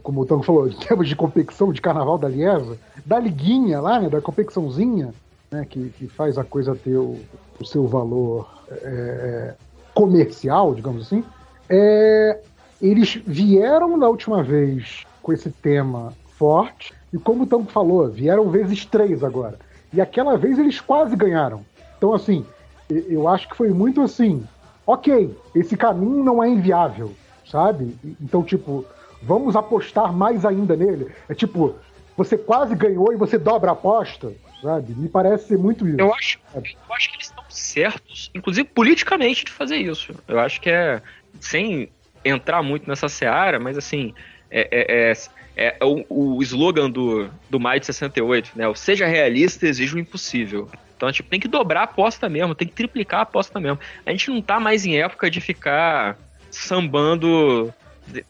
como 0.02 0.22
o 0.22 0.26
Tango 0.26 0.44
falou, 0.44 0.68
em 0.68 0.76
termos 0.76 1.08
de 1.08 1.16
competição 1.16 1.72
de 1.72 1.82
carnaval 1.82 2.18
da 2.18 2.28
Liesa, 2.28 2.78
da 3.06 3.20
liguinha 3.20 3.80
lá, 3.82 4.00
né, 4.00 4.10
da 4.10 4.22
competiçãozinha, 4.22 5.14
né, 5.52 5.66
que, 5.70 5.90
que 5.90 6.08
faz 6.08 6.38
a 6.38 6.44
coisa 6.44 6.76
ter 6.76 6.98
o, 6.98 7.20
o 7.60 7.66
seu 7.66 7.88
valor 7.88 8.48
é, 8.72 8.76
é 8.76 9.56
comercial, 9.94 10.74
digamos 10.74 11.04
assim, 11.04 11.24
é, 11.70 12.40
eles 12.82 13.22
vieram 13.26 13.98
na 13.98 14.08
última 14.08 14.44
vez 14.44 15.06
com 15.22 15.32
esse 15.32 15.50
tema 15.50 16.14
forte. 16.38 16.94
E 17.14 17.18
como 17.18 17.44
o 17.44 17.48
Tango 17.48 17.72
falou, 17.72 18.10
vieram 18.10 18.50
vezes 18.50 18.86
três 18.86 19.24
agora. 19.24 19.58
E 19.94 20.02
aquela 20.02 20.38
vez 20.38 20.58
eles 20.58 20.82
quase 20.82 21.16
ganharam. 21.16 21.66
Então, 21.98 22.14
assim, 22.14 22.46
eu 22.90 23.28
acho 23.28 23.48
que 23.48 23.56
foi 23.56 23.70
muito 23.70 24.02
assim. 24.02 24.44
Ok, 24.86 25.36
esse 25.56 25.78
caminho 25.78 26.24
não 26.24 26.44
é 26.44 26.50
inviável, 26.50 27.14
sabe? 27.46 27.96
Então, 28.20 28.44
tipo, 28.44 28.86
vamos 29.22 29.56
apostar 29.56 30.12
mais 30.12 30.46
ainda 30.46 30.76
nele. 30.76 31.10
É 31.30 31.34
tipo, 31.34 31.76
você 32.18 32.38
quase 32.38 32.76
ganhou 32.76 33.14
e 33.14 33.16
você 33.16 33.38
dobra 33.38 33.72
a 33.72 33.74
aposta, 33.74 34.34
sabe? 34.62 34.94
Me 34.94 35.08
parece 35.08 35.48
ser 35.48 35.58
muito 35.58 35.88
isso. 35.88 36.00
Eu 36.00 36.14
acho, 36.14 36.40
eu 36.54 36.62
acho 36.96 37.10
que 37.10 37.16
eles 37.16 37.28
estão 37.28 37.44
certos, 37.50 38.30
inclusive 38.36 38.68
politicamente, 38.68 39.46
de 39.46 39.52
fazer 39.52 39.78
isso. 39.78 40.14
Eu 40.28 40.40
acho 40.40 40.60
que 40.60 40.70
é, 40.70 41.02
sem 41.40 41.90
entrar 42.26 42.62
muito 42.62 42.90
nessa 42.90 43.08
seara, 43.08 43.60
mas 43.60 43.78
assim, 43.78 44.14
é, 44.50 44.68
é, 44.72 45.12
é, 45.12 45.14
é 45.56 45.78
o, 45.82 46.38
o, 46.38 46.44
slogan 46.44 46.90
do, 46.90 47.30
do 47.50 47.60
Maio 47.60 47.80
de 47.80 47.86
68, 47.86 48.52
né? 48.56 48.68
O 48.68 48.76
seja 48.76 49.06
realista, 49.06 49.68
exige 49.68 49.96
o 49.96 50.00
impossível. 50.00 50.70
Então, 50.98 51.12
tipo, 51.12 51.30
tem 51.30 51.40
que 51.40 51.48
dobrar 51.48 51.82
a 51.82 51.84
aposta 51.84 52.28
mesmo, 52.28 52.56
tem 52.56 52.68
que 52.68 52.74
triplicar 52.74 53.20
a 53.20 53.24
aposta 53.24 53.60
mesmo. 53.60 53.80
A 54.06 54.12
gente 54.12 54.30
não 54.30 54.42
tá 54.42 54.60
mais 54.60 54.86
em 54.86 54.98
época 54.98 55.30
de 55.30 55.40
ficar 55.42 56.18
sambando, 56.50 57.74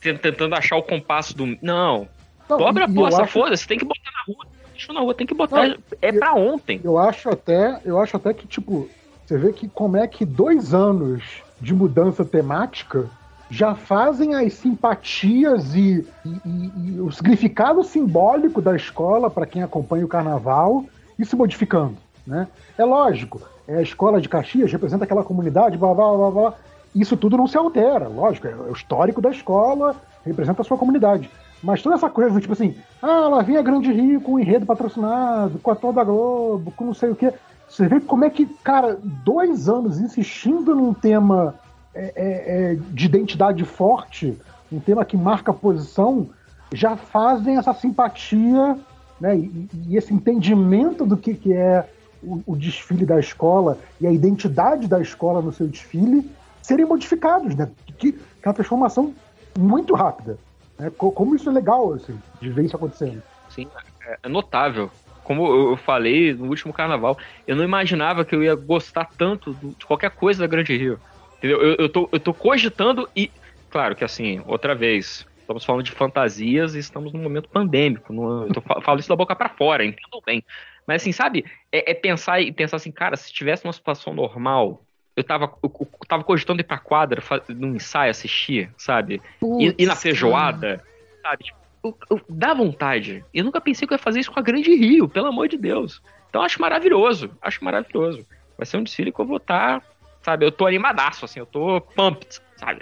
tentando 0.02 0.56
achar 0.56 0.76
o 0.76 0.84
compasso 0.84 1.36
do. 1.36 1.58
Não. 1.62 2.08
não 2.50 2.58
Dobra 2.58 2.86
a 2.86 2.88
aposta, 2.88 3.24
acho... 3.24 3.32
foda-se, 3.32 3.68
tem 3.68 3.78
que 3.78 3.86
botar 3.86 4.12
na 4.12 4.34
rua. 4.34 4.48
Deixa 4.72 4.92
na 4.92 5.00
rua, 5.00 5.14
tem 5.14 5.28
que 5.28 5.34
botar. 5.34 5.68
Não, 5.68 5.78
é 6.02 6.10
eu, 6.10 6.20
pra 6.20 6.34
ontem. 6.34 6.82
Eu 6.84 6.98
acho 6.98 7.30
até, 7.30 7.80
eu 7.86 8.00
acho 8.00 8.18
até 8.18 8.34
que, 8.34 8.48
tipo, 8.48 8.90
você 9.26 9.38
vê 9.38 9.54
que 9.54 9.70
como 9.70 9.96
é 9.96 10.08
que 10.08 10.26
dois 10.26 10.74
anos 10.74 11.24
de 11.62 11.74
mudança 11.74 12.26
temática 12.26 13.10
já 13.54 13.76
fazem 13.76 14.34
as 14.34 14.54
simpatias 14.54 15.76
e, 15.76 16.04
e, 16.26 16.72
e 16.76 17.00
o 17.00 17.12
significado 17.12 17.84
simbólico 17.84 18.60
da 18.60 18.76
escola 18.76 19.30
para 19.30 19.46
quem 19.46 19.62
acompanha 19.62 20.04
o 20.04 20.08
carnaval 20.08 20.84
e 21.20 21.24
se 21.24 21.36
modificando. 21.36 21.96
Né? 22.26 22.48
É 22.76 22.84
lógico, 22.84 23.40
é 23.68 23.76
a 23.76 23.82
escola 23.82 24.20
de 24.20 24.28
Caxias 24.28 24.72
representa 24.72 25.04
aquela 25.04 25.24
comunidade, 25.24 25.78
blá 25.78 25.94
blá 25.94 26.18
blá 26.18 26.32
blá. 26.32 26.54
Isso 26.96 27.16
tudo 27.16 27.38
não 27.38 27.46
se 27.46 27.56
altera, 27.56 28.08
lógico, 28.08 28.48
é 28.48 28.56
o 28.56 28.74
histórico 28.74 29.22
da 29.22 29.30
escola, 29.30 29.96
representa 30.26 30.64
a 30.64 30.66
sua 30.66 30.78
comunidade. 30.78 31.30
Mas 31.62 31.82
toda 31.84 31.94
essa 31.94 32.10
coisa, 32.10 32.42
tipo 32.42 32.54
assim, 32.54 32.76
ah, 33.04 33.28
lá 33.28 33.44
vem 33.44 33.58
a 33.58 33.62
Grande 33.62 33.92
Rio 33.92 34.20
com 34.20 34.34
o 34.34 34.40
enredo 34.40 34.66
patrocinado, 34.66 35.60
com 35.60 35.70
a 35.70 35.76
toda 35.76 36.04
Globo, 36.04 36.72
com 36.72 36.86
não 36.86 36.94
sei 36.94 37.12
o 37.12 37.16
quê. 37.16 37.32
Você 37.70 37.88
vê 37.88 38.00
como 38.00 38.26
é 38.26 38.32
que, 38.32 38.48
cara, 38.64 38.98
dois 39.24 39.70
anos 39.70 40.00
insistindo 40.00 40.76
num 40.76 40.94
tema 40.94 41.54
é, 41.94 42.14
é, 42.16 42.72
é, 42.74 42.78
de 42.92 43.06
identidade 43.06 43.64
forte, 43.64 44.38
um 44.72 44.80
tema 44.80 45.06
que 45.06 45.16
marca 45.16 45.54
posição, 45.54 46.30
já 46.74 46.96
fazem 46.96 47.58
essa 47.58 47.74
simpatia 47.74 48.78
né, 49.22 49.38
e, 49.38 49.70
e 49.88 49.98
esse 49.98 50.14
entendimento 50.14 51.06
do 51.06 51.16
que, 51.16 51.36
que 51.36 51.54
é 51.54 51.88
o, 52.24 52.42
o, 52.48 52.56
desfile 52.56 53.06
da 53.06 53.20
escola 53.20 53.78
e 54.02 54.08
a 54.08 54.12
identidade 54.12 54.88
da 54.88 55.00
escola 55.00 55.42
no 55.42 55.54
seu 55.54 55.68
desfile 55.68 56.30
serem 56.62 56.86
modificados, 56.86 57.56
né? 57.56 57.70
Que, 57.98 58.12
que 58.14 58.20
é 58.42 58.48
uma 58.48 58.54
transformação 58.54 59.14
muito 59.58 59.94
rápida. 59.94 60.38
Né? 60.80 60.92
Como 60.98 61.36
isso 61.36 61.50
é 61.50 61.54
legal 61.54 61.94
assim, 61.94 62.18
de 62.42 62.50
ver 62.50 62.66
isso 62.66 62.76
acontecendo. 62.76 63.22
Sim, 63.50 63.68
é, 64.06 64.18
é 64.24 64.30
notável. 64.30 64.90
como 65.24 65.46
eu 65.72 65.78
falei 65.78 66.34
no 66.34 66.48
último 66.48 66.74
carnaval, 66.74 67.18
eu 67.46 67.56
não 67.56 67.64
imaginava 67.64 68.26
que 68.26 68.34
eu 68.34 68.42
ia 68.42 68.56
gostar 68.56 69.10
tanto 69.18 69.54
de 69.54 69.86
qualquer 69.86 70.12
coisa 70.12 70.40
da 70.40 70.48
Grande 70.48 70.76
Rio. 70.76 71.00
Entendeu? 71.44 71.62
Eu, 71.62 71.76
eu, 71.78 71.90
tô, 71.90 72.10
eu 72.10 72.20
tô 72.22 72.34
cogitando 72.34 73.10
e. 73.14 73.30
Claro 73.70 73.98
que 73.98 74.04
assim, 74.06 74.42
outra 74.46 74.74
vez, 74.74 75.26
estamos 75.42 75.66
falando 75.66 75.84
de 75.84 75.92
fantasias 75.92 76.74
e 76.74 76.80
estamos 76.80 77.12
num 77.12 77.22
momento 77.22 77.50
pandêmico. 77.50 78.14
No, 78.14 78.48
eu 78.48 78.54
tô, 78.54 78.62
falo 78.62 79.00
isso 79.00 79.10
da 79.10 79.16
boca 79.16 79.36
para 79.36 79.50
fora, 79.50 79.84
entendam 79.84 80.22
bem. 80.26 80.42
Mas 80.88 81.02
assim, 81.02 81.12
sabe, 81.12 81.44
é, 81.70 81.92
é, 81.92 81.94
pensar 81.94 82.40
e 82.40 82.50
pensar 82.52 82.78
assim, 82.78 82.92
cara, 82.92 83.18
se 83.18 83.34
tivesse 83.34 83.66
uma 83.66 83.74
situação 83.74 84.14
normal, 84.14 84.86
eu 85.18 85.24
tava, 85.24 85.54
eu, 85.62 85.72
eu 85.82 86.08
tava 86.08 86.24
cogitando 86.24 86.62
ir 86.62 86.64
pra 86.64 86.78
quadra, 86.78 87.22
num 87.50 87.76
ensaio, 87.76 88.12
assistir, 88.12 88.72
sabe? 88.78 89.22
e, 89.60 89.76
ir 89.78 89.86
na 89.86 89.98
feijoada, 89.98 90.82
sabe? 91.22 91.44
Tipo, 91.44 91.60
eu, 91.84 91.98
eu, 92.10 92.22
dá 92.30 92.54
vontade. 92.54 93.26
Eu 93.34 93.44
nunca 93.44 93.60
pensei 93.60 93.86
que 93.86 93.94
eu 93.94 93.98
ia 93.98 94.02
fazer 94.02 94.22
isso 94.22 94.32
com 94.32 94.40
a 94.40 94.44
Grande 94.44 94.74
Rio, 94.74 95.10
pelo 95.10 95.28
amor 95.28 95.50
de 95.50 95.58
Deus. 95.58 96.02
Então 96.30 96.42
acho 96.42 96.62
maravilhoso, 96.62 97.36
acho 97.42 97.64
maravilhoso. 97.66 98.26
Vai 98.58 98.66
ser 98.66 98.78
um 98.78 98.84
desfile 98.84 99.12
que 99.12 99.20
eu 99.20 99.26
vou 99.26 99.38
estar, 99.38 99.82
tá, 99.82 99.88
sabe? 100.24 100.46
Eu 100.46 100.52
tô 100.52 100.66
animadaço, 100.66 101.26
assim, 101.26 101.40
eu 101.40 101.46
tô 101.46 101.82
pumped, 101.82 102.42
sabe? 102.58 102.82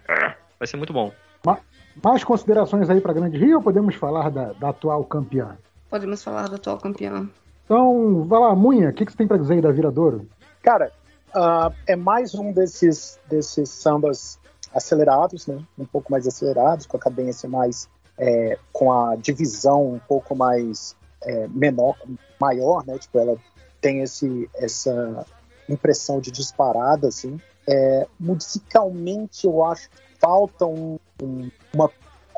Vai 0.57 0.67
ser 0.67 0.77
muito 0.77 0.93
bom. 0.93 1.11
Mais 2.03 2.23
considerações 2.23 2.89
aí 2.89 3.01
pra 3.01 3.11
Grande 3.11 3.37
Rio 3.37 3.57
ou 3.57 3.63
podemos 3.63 3.95
falar 3.95 4.29
da, 4.29 4.53
da 4.53 4.69
atual 4.69 5.03
campeã? 5.03 5.57
Podemos 5.89 6.23
falar 6.23 6.47
da 6.47 6.55
atual 6.55 6.77
campeã. 6.77 7.29
Então, 7.65 8.23
vai 8.25 8.39
lá, 8.39 8.55
Munha, 8.55 8.89
o 8.89 8.93
que, 8.93 9.05
que 9.05 9.11
você 9.11 9.17
tem 9.17 9.27
pra 9.27 9.37
dizer 9.37 9.55
aí 9.55 9.61
da 9.61 9.71
Viradouro? 9.71 10.27
Cara, 10.61 10.91
uh, 11.35 11.73
é 11.85 11.95
mais 11.95 12.33
um 12.33 12.53
desses, 12.53 13.19
desses 13.29 13.69
sambas 13.69 14.39
acelerados, 14.73 15.47
né? 15.47 15.61
Um 15.77 15.85
pouco 15.85 16.09
mais 16.09 16.25
acelerados, 16.25 16.85
com 16.85 16.95
a 16.95 16.99
cadência 16.99 17.49
mais 17.49 17.89
é, 18.17 18.57
com 18.71 18.91
a 18.91 19.15
divisão 19.15 19.93
um 19.93 19.99
pouco 19.99 20.35
mais 20.35 20.95
é, 21.23 21.47
menor, 21.49 21.97
maior, 22.39 22.85
né? 22.85 22.97
Tipo, 22.97 23.19
ela 23.19 23.37
tem 23.81 24.01
esse, 24.01 24.49
essa 24.55 25.25
impressão 25.71 26.19
de 26.19 26.31
disparada, 26.31 27.07
assim. 27.07 27.39
É, 27.67 28.07
musicalmente, 28.19 29.45
eu 29.45 29.63
acho 29.63 29.89
que 29.89 29.97
falta 30.19 30.65
um, 30.65 30.99
um, 31.21 31.49
uma... 31.73 31.89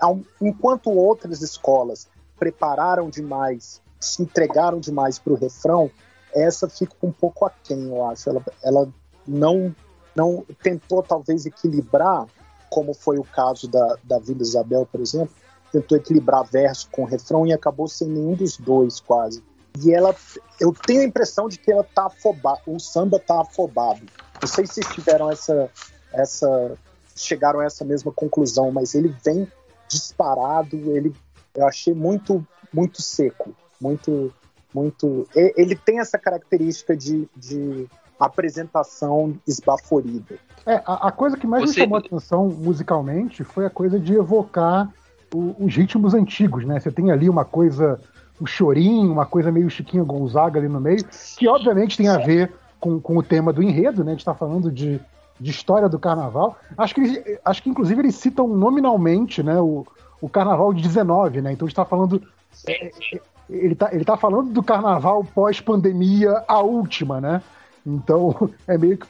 Um, 0.03 0.24
enquanto 0.42 0.90
outras 0.90 1.42
escolas 1.42 2.08
prepararam 2.38 3.10
demais, 3.10 3.82
se 4.00 4.22
entregaram 4.22 4.80
demais 4.80 5.18
para 5.18 5.34
o 5.34 5.38
refrão, 5.38 5.90
essa 6.34 6.68
fica 6.68 6.94
um 7.02 7.12
pouco 7.12 7.45
aquém, 7.45 7.88
eu 7.88 8.06
acho. 8.06 8.30
Ela, 8.30 8.44
ela 8.64 8.94
não, 9.26 9.74
não 10.16 10.45
tentou, 10.62 11.02
talvez, 11.02 11.45
equilibrar, 11.45 12.26
como 12.70 12.94
foi 12.94 13.18
o 13.18 13.24
caso 13.24 13.68
da, 13.68 13.98
da 14.03 14.20
Vila 14.20 14.42
Isabel, 14.42 14.88
por 14.92 15.00
exemplo, 15.00 15.34
tentou 15.72 15.98
equilibrar 15.98 16.44
verso 16.44 16.90
com 16.92 17.03
refrão 17.03 17.45
e 17.48 17.53
acabou 17.53 17.88
sem 17.88 18.08
nenhum 18.08 18.36
dos 18.36 18.58
dois 18.58 19.00
quase. 19.00 19.44
E 19.82 19.93
ela, 19.93 20.16
eu 20.60 20.74
tenho 20.74 21.02
a 21.02 21.06
impressão 21.06 21.48
de 21.48 21.58
que 21.58 21.72
ela 21.72 21.84
tá 21.84 22.06
afobada, 22.06 22.61
o 22.68 22.80
samba 22.80 23.19
tá 23.19 23.42
afobado. 23.42 24.02
Não 24.42 24.48
sei 24.48 24.68
se 24.68 24.82
tiveram 24.82 25.32
essa, 25.32 25.69
essa, 26.14 26.77
chegaram 27.16 27.60
a 27.60 27.66
essa 27.66 27.84
mesma 27.84 28.11
conclusão, 28.11 28.72
mas 28.72 28.93
ele 28.93 29.16
vem 29.24 29.48
disparado, 29.88 30.76
ele, 30.95 31.14
eu 31.56 31.66
achei 31.68 31.93
muito, 31.93 32.45
muito 32.72 33.02
seco, 33.02 33.53
muito, 33.80 34.34
muito. 34.74 35.27
Ele 35.35 35.76
tem 35.76 36.00
essa 36.00 36.18
característica 36.18 36.95
de, 36.95 37.27
de 37.35 37.88
apresentação 38.19 39.38
esbaforida. 39.48 40.35
É, 40.66 40.76
a, 40.85 41.08
a 41.08 41.11
coisa 41.11 41.38
que 41.38 41.45
mais 41.45 41.64
Você... 41.64 41.82
me 41.82 41.85
chamou 41.85 41.98
a 41.98 42.00
atenção 42.00 42.48
musicalmente 42.48 43.43
foi 43.43 43.66
a 43.66 43.69
coisa 43.69 44.00
de 44.00 44.14
evocar 44.14 44.92
o, 45.34 45.66
os 45.66 45.76
ritmos 45.76 46.14
antigos, 46.14 46.66
né? 46.66 46.80
Você 46.80 46.92
tem 46.92 47.11
ali 47.11 47.30
uma 47.30 47.43
coisa, 47.43 48.00
um 48.42 48.45
chorinho, 48.45 49.12
uma 49.12 49.26
coisa 49.26 49.52
meio 49.52 49.70
Chiquinho 49.70 50.06
Gonzaga 50.06 50.60
ali 50.60 50.68
no 50.68 50.80
meio, 50.80 51.03
que 51.38 51.48
obviamente 51.48 51.98
tem 51.98 52.08
a 52.08 52.18
ver 52.18 52.52
com, 52.80 53.00
com 53.00 53.18
o 53.18 53.24
tema 53.24 53.53
do 53.53 53.64
enredo, 53.64 54.03
né? 54.03 54.12
A 54.12 54.14
gente 54.14 54.22
está 54.22 54.34
falando 54.34 54.72
de, 54.72 55.00
de 55.40 55.52
história 55.52 55.88
do 55.88 56.00
carnaval. 56.00 56.58
Acho 56.78 56.95
que, 56.95 57.40
acho 57.45 57.64
que 57.64 57.70
inclusive 57.70 58.02
eles 58.02 58.16
citam 58.16 58.48
nominalmente, 58.48 59.42
né, 59.42 59.60
o, 59.60 59.86
o 60.20 60.28
carnaval 60.28 60.74
de 60.74 60.82
19, 60.82 61.42
né? 61.42 61.53
Então 61.53 61.66
a 61.66 61.70
gente 61.70 61.74
está 61.74 61.86
falando. 61.86 62.22
É, 62.68 62.88
é, 62.88 63.22
ele 63.50 63.74
está 63.74 63.94
ele 63.94 64.06
tá 64.06 64.18
falando 64.18 64.52
do 64.52 64.64
carnaval 64.64 65.24
pós-pandemia, 65.24 66.44
a 66.48 66.60
última, 66.62 67.22
né? 67.22 67.42
Então 67.86 68.50
é 68.68 68.78
meio 68.78 68.98
que. 68.98 69.08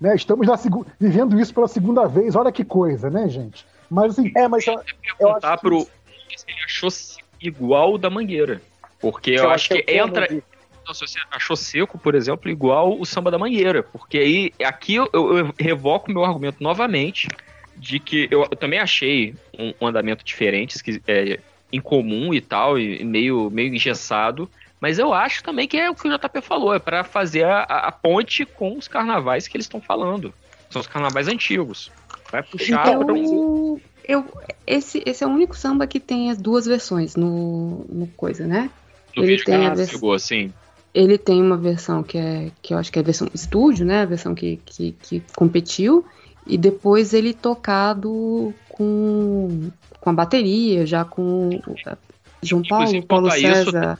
Né, 0.00 0.16
estamos 0.16 0.46
na, 0.46 0.58
vivendo 0.98 1.38
isso 1.38 1.54
pela 1.54 1.68
segunda 1.68 2.06
vez, 2.06 2.34
olha 2.34 2.50
que 2.50 2.64
coisa, 2.64 3.08
né, 3.08 3.28
gente? 3.28 3.66
Mas 3.90 4.18
assim. 4.18 4.32
É, 4.34 4.48
mas 4.48 4.66
eu, 4.66 4.80
eu 5.20 5.36
acho 5.36 5.50
que... 5.50 5.60
pro 5.60 5.86
ele 6.48 6.64
achou 6.64 6.90
igual 7.42 7.94
o 7.94 7.98
da 7.98 8.10
Mangueira. 8.10 8.60
Porque 9.00 9.32
eu, 9.32 9.44
eu 9.44 9.50
acho 9.50 9.68
que, 9.68 9.82
que 9.82 9.92
entra. 9.92 10.28
Não, 10.86 10.94
se 10.94 11.00
você 11.00 11.18
achou 11.30 11.56
seco, 11.56 11.98
por 11.98 12.14
exemplo, 12.14 12.50
igual 12.50 12.98
o 12.98 13.04
samba 13.04 13.30
da 13.30 13.38
Mangueira. 13.38 13.82
Porque 13.82 14.18
aí, 14.18 14.52
aqui 14.64 14.96
eu, 14.96 15.08
eu 15.12 15.54
revoco 15.58 16.10
meu 16.10 16.24
argumento 16.24 16.62
novamente 16.62 17.28
de 17.76 17.98
que 17.98 18.28
eu, 18.30 18.42
eu 18.42 18.56
também 18.56 18.78
achei 18.78 19.34
um, 19.58 19.72
um, 19.80 19.86
andamento 19.86 20.24
diferente, 20.24 20.82
que 20.82 21.00
é 21.06 21.38
incomum 21.72 22.34
e 22.34 22.40
tal, 22.40 22.78
e 22.78 23.02
meio, 23.04 23.50
meio 23.50 23.74
engessado. 23.74 24.48
Mas 24.80 24.98
eu 24.98 25.12
acho 25.12 25.42
também 25.44 25.68
que 25.68 25.76
é 25.76 25.88
o 25.90 25.94
que 25.94 26.08
o 26.08 26.18
JP 26.18 26.40
falou, 26.40 26.74
é 26.74 26.78
para 26.78 27.04
fazer 27.04 27.44
a, 27.44 27.62
a, 27.62 27.92
ponte 27.92 28.44
com 28.44 28.76
os 28.76 28.88
carnavais 28.88 29.46
que 29.46 29.56
eles 29.56 29.66
estão 29.66 29.80
falando. 29.80 30.34
São 30.70 30.80
os 30.80 30.86
carnavais 30.86 31.28
antigos. 31.28 31.90
Vai 32.30 32.42
puxar 32.42 32.92
eu, 32.92 33.04
pra 33.04 33.14
um... 33.14 33.80
eu 34.06 34.24
esse, 34.66 35.02
esse 35.04 35.24
é 35.24 35.26
o 35.26 35.30
único 35.30 35.56
samba 35.56 35.86
que 35.86 36.00
tem 36.00 36.30
as 36.30 36.38
duas 36.38 36.66
versões 36.66 37.16
no, 37.16 37.84
no 37.88 38.06
coisa, 38.08 38.46
né? 38.46 38.70
No 39.16 39.24
ele 39.24 39.42
tem 39.42 39.66
a 39.66 39.86
chegou 39.86 40.12
assim. 40.12 40.52
Ele 40.94 41.16
tem 41.16 41.40
uma 41.40 41.56
versão 41.56 42.02
que 42.02 42.18
é 42.18 42.50
que 42.60 42.74
eu 42.74 42.78
acho 42.78 42.92
que 42.92 42.98
é 42.98 43.02
a 43.02 43.04
versão 43.04 43.28
estúdio, 43.34 43.86
né? 43.86 44.02
A 44.02 44.06
versão 44.06 44.34
que, 44.34 44.60
que, 44.64 44.92
que 44.92 45.22
competiu 45.34 46.04
e 46.46 46.58
depois 46.58 47.14
ele 47.14 47.32
tocado 47.32 48.52
com 48.68 49.70
com 50.00 50.10
a 50.10 50.12
bateria, 50.12 50.84
já 50.84 51.04
com 51.04 51.50
João 52.42 52.62
Paulo, 52.62 53.06
Paulo 53.06 53.30
César. 53.30 53.98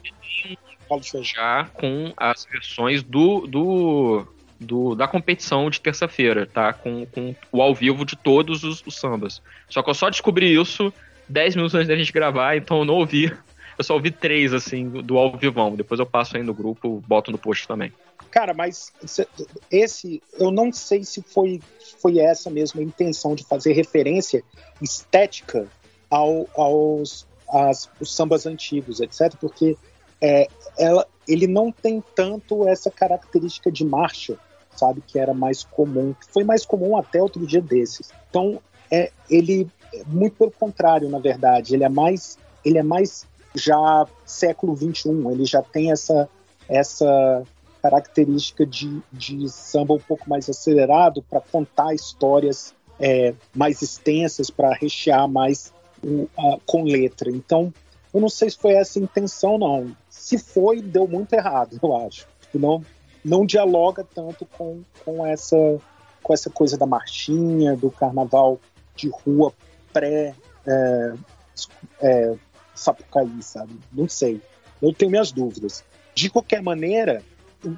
Isso, 1.00 1.22
já 1.22 1.64
com 1.72 2.12
as 2.16 2.44
versões 2.44 3.02
do, 3.02 3.46
do 3.46 4.26
do, 4.62 4.94
da 4.94 5.06
competição 5.06 5.68
de 5.68 5.80
terça-feira, 5.80 6.46
tá? 6.46 6.72
Com, 6.72 7.06
com 7.06 7.34
o 7.50 7.62
ao 7.62 7.74
vivo 7.74 8.04
de 8.04 8.16
todos 8.16 8.64
os, 8.64 8.82
os, 8.86 8.96
sambas. 8.96 9.42
Só 9.68 9.82
que 9.82 9.90
eu 9.90 9.94
só 9.94 10.08
descobri 10.08 10.54
isso 10.54 10.92
10 11.28 11.56
minutos 11.56 11.74
antes 11.74 11.88
da 11.88 11.96
gente 11.96 12.12
gravar, 12.12 12.56
então 12.56 12.78
eu 12.78 12.84
não 12.84 12.94
ouvi. 12.94 13.32
Eu 13.78 13.84
só 13.84 13.94
ouvi 13.94 14.10
três, 14.10 14.52
assim, 14.52 14.88
do 14.88 15.16
ao 15.16 15.36
vivão. 15.36 15.74
Depois 15.74 15.98
eu 15.98 16.06
passo 16.06 16.36
aí 16.36 16.42
no 16.42 16.52
grupo, 16.52 17.02
boto 17.06 17.32
no 17.32 17.38
post 17.38 17.66
também. 17.66 17.92
Cara, 18.30 18.54
mas 18.54 18.92
esse, 19.70 20.22
eu 20.38 20.50
não 20.50 20.72
sei 20.72 21.04
se 21.04 21.22
foi, 21.22 21.60
foi 22.00 22.18
essa 22.18 22.50
mesmo 22.50 22.80
a 22.80 22.84
intenção 22.84 23.34
de 23.34 23.44
fazer 23.44 23.72
referência 23.72 24.42
estética 24.80 25.66
ao, 26.10 26.48
aos 26.54 27.26
as, 27.52 27.90
os 28.00 28.14
sambas 28.14 28.46
antigos, 28.46 29.00
etc. 29.00 29.34
Porque 29.40 29.76
é, 30.20 30.48
ela, 30.78 31.06
ele 31.26 31.46
não 31.46 31.70
tem 31.70 32.02
tanto 32.14 32.66
essa 32.66 32.90
característica 32.90 33.70
de 33.70 33.84
marcha 33.84 34.38
sabe? 34.76 35.02
Que 35.06 35.18
era 35.18 35.34
mais 35.34 35.64
comum, 35.64 36.14
foi 36.32 36.44
mais 36.44 36.64
comum 36.64 36.96
até 36.96 37.22
outro 37.22 37.46
dia 37.46 37.60
desses. 37.60 38.10
Então, 38.28 38.60
é, 38.90 39.10
ele, 39.30 39.68
muito 40.06 40.36
pelo 40.36 40.50
contrário, 40.50 41.08
na 41.08 41.18
verdade, 41.18 41.74
ele 41.74 41.84
é 41.84 41.88
mais, 41.88 42.38
ele 42.64 42.78
é 42.78 42.82
mais 42.82 43.26
já 43.54 44.06
século 44.24 44.74
21, 44.74 45.30
ele 45.30 45.44
já 45.44 45.62
tem 45.62 45.92
essa, 45.92 46.28
essa 46.68 47.42
característica 47.82 48.64
de, 48.64 49.02
de 49.12 49.48
samba 49.48 49.94
um 49.94 49.98
pouco 49.98 50.28
mais 50.28 50.48
acelerado 50.48 51.22
para 51.22 51.40
contar 51.40 51.94
histórias 51.94 52.74
é, 53.00 53.34
mais 53.54 53.82
extensas, 53.82 54.50
para 54.50 54.72
rechear 54.72 55.28
mais 55.28 55.72
uh, 56.04 56.28
com 56.64 56.84
letra. 56.84 57.30
Então, 57.30 57.72
eu 58.14 58.20
não 58.20 58.28
sei 58.28 58.50
se 58.50 58.58
foi 58.58 58.74
essa 58.74 58.98
a 58.98 59.02
intenção, 59.02 59.58
não. 59.58 59.96
Se 60.08 60.38
foi, 60.38 60.80
deu 60.80 61.08
muito 61.08 61.32
errado, 61.32 61.78
eu 61.82 61.96
acho. 61.96 62.26
Não, 62.54 62.84
não 63.24 63.46
dialoga 63.46 64.04
tanto 64.04 64.46
com, 64.46 64.82
com, 65.04 65.26
essa, 65.26 65.56
com 66.22 66.32
essa 66.32 66.50
coisa 66.50 66.76
da 66.76 66.86
marchinha, 66.86 67.76
do 67.76 67.90
carnaval 67.90 68.60
de 68.94 69.08
rua 69.08 69.52
pré 69.92 70.34
é, 70.66 71.14
é, 72.00 72.34
Sapucaí, 72.74 73.42
sabe? 73.42 73.78
Não 73.92 74.08
sei. 74.08 74.40
Eu 74.80 74.92
tenho 74.92 75.10
minhas 75.10 75.30
dúvidas. 75.30 75.84
De 76.14 76.28
qualquer 76.28 76.62
maneira, 76.62 77.22
o, 77.64 77.70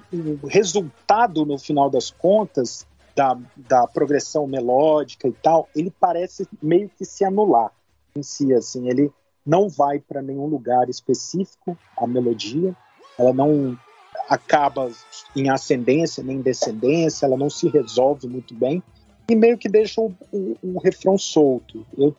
o 0.42 0.46
resultado, 0.46 1.44
no 1.44 1.58
final 1.58 1.90
das 1.90 2.10
contas, 2.10 2.86
da, 3.14 3.38
da 3.56 3.86
progressão 3.86 4.46
melódica 4.46 5.28
e 5.28 5.32
tal, 5.32 5.68
ele 5.74 5.90
parece 5.90 6.48
meio 6.62 6.88
que 6.88 7.04
se 7.04 7.24
anular 7.24 7.70
em 8.16 8.22
si, 8.22 8.52
assim, 8.52 8.88
ele 8.88 9.12
não 9.44 9.68
vai 9.68 10.00
para 10.00 10.22
nenhum 10.22 10.46
lugar 10.46 10.88
específico, 10.88 11.76
a 11.96 12.06
melodia, 12.06 12.74
ela 13.18 13.32
não 13.32 13.78
acaba 14.28 14.88
em 15.36 15.48
ascendência 15.48 16.22
nem 16.22 16.38
em 16.38 16.42
descendência, 16.42 17.26
ela 17.26 17.36
não 17.36 17.50
se 17.50 17.68
resolve 17.68 18.28
muito 18.28 18.54
bem 18.54 18.82
e 19.30 19.34
meio 19.34 19.56
que 19.58 19.68
deixa 19.68 20.00
o, 20.00 20.12
o, 20.32 20.56
o 20.62 20.78
refrão 20.80 21.16
solto. 21.16 21.84
Eu, 21.96 22.14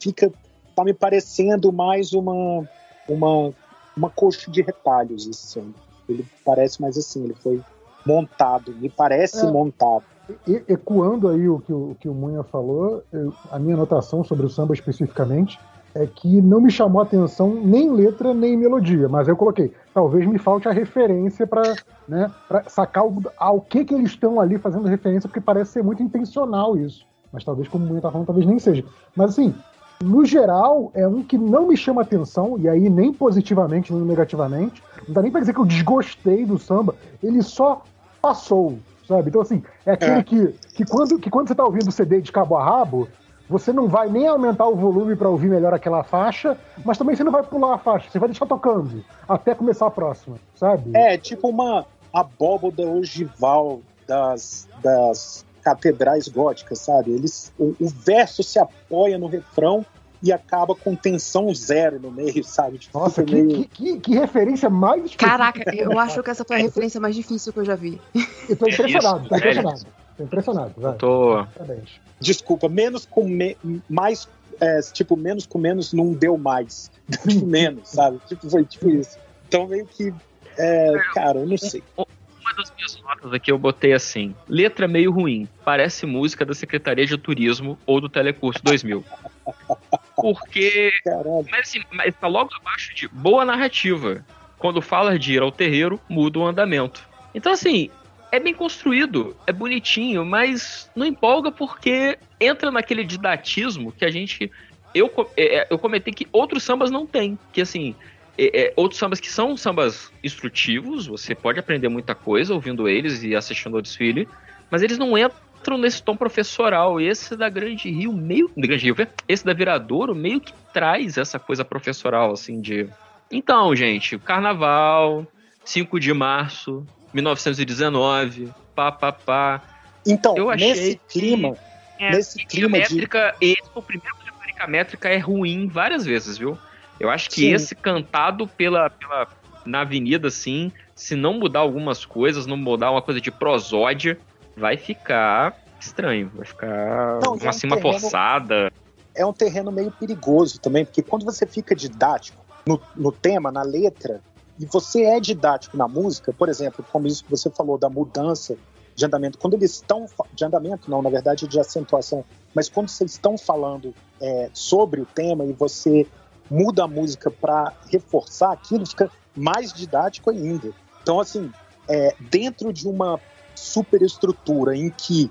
fica 0.00 0.32
tá 0.74 0.84
me 0.84 0.94
parecendo 0.94 1.72
mais 1.72 2.12
uma 2.12 2.64
uma 3.08 3.52
uma 3.96 4.10
coxa 4.10 4.50
de 4.50 4.62
retalhos 4.62 5.26
esse 5.26 5.48
samba. 5.48 5.74
Ele 6.08 6.24
parece 6.44 6.80
mais 6.80 6.96
assim, 6.96 7.24
ele 7.24 7.34
foi 7.42 7.60
montado, 8.06 8.72
me 8.74 8.88
parece 8.88 9.44
É. 9.44 9.50
montado. 9.50 10.04
E- 10.46 10.64
ecoando 10.68 11.28
aí 11.28 11.48
o 11.48 11.60
que 11.60 11.72
o, 11.72 11.94
que 11.96 12.08
o 12.08 12.14
Munha 12.14 12.42
falou, 12.44 13.02
eu- 13.12 13.34
a 13.50 13.58
minha 13.58 13.74
anotação 13.74 14.22
sobre 14.24 14.46
o 14.46 14.48
samba 14.48 14.74
especificamente 14.74 15.58
é 15.94 16.06
que 16.06 16.40
não 16.40 16.60
me 16.60 16.70
chamou 16.70 17.00
a 17.00 17.04
atenção 17.04 17.62
nem 17.64 17.90
letra 17.92 18.32
nem 18.32 18.56
melodia, 18.56 19.08
mas 19.08 19.28
eu 19.28 19.36
coloquei, 19.36 19.72
talvez 19.92 20.26
me 20.26 20.38
falte 20.38 20.68
a 20.68 20.72
referência 20.72 21.46
para 21.46 21.78
né, 22.06 22.32
pra 22.48 22.64
sacar 22.68 23.06
o- 23.06 23.22
ao 23.36 23.60
que, 23.60 23.84
que 23.84 23.94
eles 23.94 24.10
estão 24.10 24.40
ali 24.40 24.58
fazendo 24.58 24.88
referência, 24.88 25.28
porque 25.28 25.40
parece 25.40 25.72
ser 25.72 25.84
muito 25.84 26.02
intencional 26.02 26.76
isso. 26.76 27.06
Mas 27.32 27.44
talvez, 27.44 27.68
como 27.68 27.84
o 27.84 27.88
Munha 27.88 28.00
tá 28.00 28.10
falando, 28.10 28.26
talvez 28.26 28.44
nem 28.46 28.58
seja. 28.58 28.84
Mas 29.14 29.30
assim, 29.30 29.62
no 30.02 30.24
geral, 30.24 30.90
é 30.94 31.06
um 31.06 31.22
que 31.22 31.38
não 31.38 31.68
me 31.68 31.76
chama 31.76 32.02
atenção, 32.02 32.58
e 32.58 32.68
aí 32.68 32.90
nem 32.90 33.12
positivamente 33.12 33.92
nem 33.92 34.04
negativamente. 34.04 34.82
Não 35.06 35.14
dá 35.14 35.22
nem 35.22 35.30
pra 35.30 35.40
dizer 35.40 35.52
que 35.54 35.60
eu 35.60 35.66
desgostei 35.66 36.44
do 36.44 36.58
samba, 36.58 36.96
ele 37.22 37.42
só 37.42 37.86
passou, 38.20 38.82
sabe? 39.06 39.28
Então, 39.28 39.40
assim, 39.40 39.62
é 39.86 39.92
aquele 39.92 40.20
É. 40.20 40.22
Que, 40.24 40.54
que, 40.74 40.84
quando, 40.84 41.18
que 41.18 41.30
quando 41.30 41.48
você 41.48 41.54
tá 41.54 41.64
ouvindo 41.64 41.88
o 41.88 41.92
CD 41.92 42.20
de 42.20 42.32
cabo 42.32 42.56
a 42.56 42.64
rabo, 42.64 43.12
você 43.50 43.72
não 43.72 43.88
vai 43.88 44.08
nem 44.08 44.28
aumentar 44.28 44.68
o 44.68 44.76
volume 44.76 45.16
pra 45.16 45.28
ouvir 45.28 45.48
melhor 45.50 45.74
aquela 45.74 46.04
faixa, 46.04 46.56
mas 46.84 46.96
também 46.96 47.16
você 47.16 47.24
não 47.24 47.32
vai 47.32 47.42
pular 47.42 47.74
a 47.74 47.78
faixa, 47.78 48.08
você 48.08 48.18
vai 48.18 48.28
deixar 48.28 48.46
tocando 48.46 49.04
até 49.28 49.54
começar 49.56 49.88
a 49.88 49.90
próxima, 49.90 50.36
sabe? 50.54 50.96
É, 50.96 51.18
tipo 51.18 51.48
uma 51.48 51.84
abóboda 52.12 52.82
ogival 52.86 53.80
das, 54.06 54.68
das 54.82 55.44
catedrais 55.62 56.28
góticas, 56.28 56.78
sabe? 56.78 57.10
Eles, 57.10 57.52
o, 57.58 57.74
o 57.80 57.88
verso 57.88 58.42
se 58.44 58.58
apoia 58.58 59.18
no 59.18 59.26
refrão 59.26 59.84
e 60.22 60.32
acaba 60.32 60.74
com 60.74 60.94
tensão 60.94 61.52
zero 61.54 61.98
no 61.98 62.10
meio, 62.10 62.44
sabe? 62.44 62.78
Tipo, 62.78 62.98
Nossa, 62.98 63.22
que, 63.24 63.34
meio- 63.34 63.48
que, 63.48 63.64
que, 63.68 64.00
que 64.00 64.14
referência 64.14 64.68
mais 64.70 65.04
específica. 65.04 65.26
Caraca, 65.28 65.74
eu 65.74 65.98
acho 65.98 66.22
que 66.22 66.30
essa 66.30 66.44
foi 66.44 66.56
a 66.56 66.60
referência 66.62 67.00
mais 67.00 67.16
difícil 67.16 67.52
que 67.52 67.58
eu 67.58 67.64
já 67.64 67.74
vi. 67.74 68.00
Eu 68.48 68.56
tô 68.56 68.66
É 68.66 68.70
impressionado, 68.70 69.20
isso, 69.20 69.28
tô 69.28 69.34
é 69.34 69.38
impressionado. 69.38 69.86
Tô 70.16 70.22
impressionado, 70.24 70.74
vai. 70.76 70.96
Tô. 70.96 71.44
Parabéns. 71.54 72.00
Desculpa, 72.20 72.68
menos 72.68 73.06
com 73.06 73.26
me, 73.26 73.56
mais, 73.88 74.28
é, 74.60 74.80
tipo, 74.92 75.16
menos 75.16 75.46
com 75.46 75.58
menos 75.58 75.92
não 75.92 76.12
deu 76.12 76.36
mais. 76.36 76.90
Menos, 77.44 77.88
sabe? 77.88 78.20
Tipo, 78.28 78.48
foi 78.48 78.64
tipo 78.64 78.88
isso. 78.90 79.18
Então 79.48 79.66
meio 79.66 79.84
que, 79.86 80.14
é, 80.56 80.92
cara, 81.12 81.40
eu 81.40 81.46
não 81.46 81.58
sei. 81.58 81.82
Uma 81.96 82.54
das 82.56 82.72
minhas 82.76 83.00
notas 83.02 83.32
aqui 83.32 83.50
eu 83.50 83.58
botei 83.58 83.92
assim: 83.92 84.34
letra 84.48 84.86
meio 84.86 85.10
ruim, 85.10 85.48
parece 85.64 86.06
música 86.06 86.44
da 86.44 86.54
Secretaria 86.54 87.06
de 87.06 87.16
Turismo 87.16 87.78
ou 87.86 88.00
do 88.00 88.08
Telecurso 88.08 88.62
2000. 88.62 89.04
Porque 90.14 90.92
Caralho. 91.02 91.46
Mas 91.50 91.68
assim, 91.68 91.82
mas 91.90 92.14
tá 92.14 92.26
logo 92.26 92.50
abaixo 92.54 92.94
de 92.94 93.08
boa 93.08 93.44
narrativa. 93.44 94.24
Quando 94.58 94.82
fala 94.82 95.18
de 95.18 95.32
ir 95.32 95.42
ao 95.42 95.50
terreiro, 95.50 95.98
muda 96.08 96.38
o 96.38 96.46
andamento. 96.46 97.08
Então, 97.34 97.52
assim, 97.52 97.90
é 98.32 98.38
bem 98.38 98.54
construído, 98.54 99.36
é 99.46 99.52
bonitinho, 99.52 100.24
mas 100.24 100.90
não 100.94 101.04
empolga 101.04 101.50
porque 101.50 102.18
entra 102.40 102.70
naquele 102.70 103.04
didatismo 103.04 103.92
que 103.92 104.04
a 104.04 104.10
gente. 104.10 104.50
Eu, 104.94 105.10
é, 105.36 105.58
é, 105.58 105.66
eu 105.70 105.78
comentei 105.78 106.12
que 106.12 106.26
outros 106.32 106.62
sambas 106.62 106.90
não 106.90 107.06
têm. 107.06 107.38
Que 107.52 107.60
assim, 107.60 107.94
é, 108.38 108.62
é, 108.62 108.72
outros 108.76 108.98
sambas 108.98 109.20
que 109.20 109.30
são 109.30 109.56
sambas 109.56 110.10
instrutivos, 110.22 111.06
você 111.06 111.34
pode 111.34 111.58
aprender 111.58 111.88
muita 111.88 112.14
coisa 112.14 112.54
ouvindo 112.54 112.88
eles 112.88 113.22
e 113.22 113.34
assistindo 113.34 113.76
ao 113.76 113.82
desfile, 113.82 114.28
mas 114.70 114.82
eles 114.82 114.98
não 114.98 115.18
entram 115.18 115.76
nesse 115.76 116.02
tom 116.02 116.16
professoral. 116.16 117.00
Esse 117.00 117.36
da 117.36 117.48
Grande 117.48 117.90
Rio, 117.90 118.12
meio. 118.12 118.50
Grande 118.56 118.84
Rio, 118.84 118.96
esse 119.28 119.44
da 119.44 119.52
Viradouro, 119.52 120.14
meio 120.14 120.40
que 120.40 120.52
traz 120.72 121.18
essa 121.18 121.38
coisa 121.38 121.64
professoral, 121.64 122.32
assim, 122.32 122.60
de. 122.60 122.88
Então, 123.30 123.74
gente, 123.76 124.18
carnaval, 124.18 125.26
5 125.64 126.00
de 126.00 126.12
março, 126.12 126.84
1919, 127.12 128.50
pá, 128.74 128.90
pá, 128.92 129.12
pá. 129.12 129.62
Então, 130.06 130.36
Eu 130.36 130.50
achei 130.50 130.68
nesse 130.68 130.94
que- 130.96 131.20
clima, 131.20 131.56
É, 132.02 132.12
Nesse 132.12 132.38
clima 132.46 132.78
a 132.78 132.80
de- 132.80 132.94
métrica, 132.94 133.36
esse 133.42 133.70
o 133.74 133.82
primeiro 133.82 134.16
que 134.16 134.28
a 134.30 134.32
métrica 134.32 134.66
métrica 134.66 135.08
é 135.10 135.18
ruim 135.18 135.68
várias 135.68 136.02
vezes, 136.06 136.38
viu? 136.38 136.56
Eu 136.98 137.10
acho 137.10 137.28
que 137.28 137.42
Sim. 137.42 137.52
esse 137.52 137.74
cantado 137.74 138.48
pela, 138.48 138.88
pela 138.88 139.28
na 139.66 139.82
avenida, 139.82 140.28
assim, 140.28 140.72
se 140.94 141.14
não 141.14 141.34
mudar 141.38 141.58
algumas 141.60 142.06
coisas, 142.06 142.46
não 142.46 142.56
mudar 142.56 142.90
uma 142.90 143.02
coisa 143.02 143.20
de 143.20 143.30
prosódia, 143.30 144.18
vai 144.56 144.78
ficar 144.78 145.54
estranho, 145.78 146.30
vai 146.34 146.46
ficar 146.46 147.18
Não, 147.22 147.36
e 147.36 147.40
é 147.40 147.42
uma 147.42 147.50
um 147.50 147.52
cima 147.52 147.76
terreno- 147.76 148.00
forçada. 148.00 148.72
é 149.14 149.26
um 149.26 149.32
terreno 149.34 149.70
meio 149.70 149.90
perigoso 149.90 150.58
também, 150.58 150.86
porque 150.86 151.02
quando 151.02 151.26
você 151.26 151.46
fica 151.46 151.74
didático 151.76 152.42
no, 152.66 152.80
no 152.96 153.12
tema, 153.12 153.52
na 153.52 153.62
letra, 153.62 154.22
e 154.60 154.66
você 154.66 155.04
é 155.04 155.18
didático 155.18 155.74
na 155.74 155.88
música, 155.88 156.34
por 156.34 156.50
exemplo, 156.50 156.84
como 156.92 157.06
isso 157.06 157.24
que 157.24 157.30
você 157.30 157.48
falou 157.48 157.78
da 157.78 157.88
mudança 157.88 158.56
de 158.94 159.06
andamento, 159.06 159.38
quando 159.38 159.54
eles 159.54 159.72
estão 159.72 160.04
de 160.34 160.44
andamento, 160.44 160.90
não, 160.90 161.00
na 161.00 161.08
verdade 161.08 161.48
de 161.48 161.58
acentuação, 161.58 162.22
mas 162.54 162.68
quando 162.68 162.90
vocês 162.90 163.12
estão 163.12 163.38
falando 163.38 163.94
é, 164.20 164.50
sobre 164.52 165.00
o 165.00 165.06
tema 165.06 165.46
e 165.46 165.52
você 165.54 166.06
muda 166.50 166.84
a 166.84 166.88
música 166.88 167.30
para 167.30 167.72
reforçar 167.90 168.52
aquilo, 168.52 168.84
fica 168.84 169.10
mais 169.34 169.72
didático 169.72 170.28
ainda. 170.28 170.70
Então, 171.02 171.18
assim, 171.18 171.50
é, 171.88 172.14
dentro 172.28 172.70
de 172.70 172.86
uma 172.86 173.18
superestrutura 173.54 174.76
em 174.76 174.90
que 174.90 175.30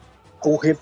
re- 0.62 0.78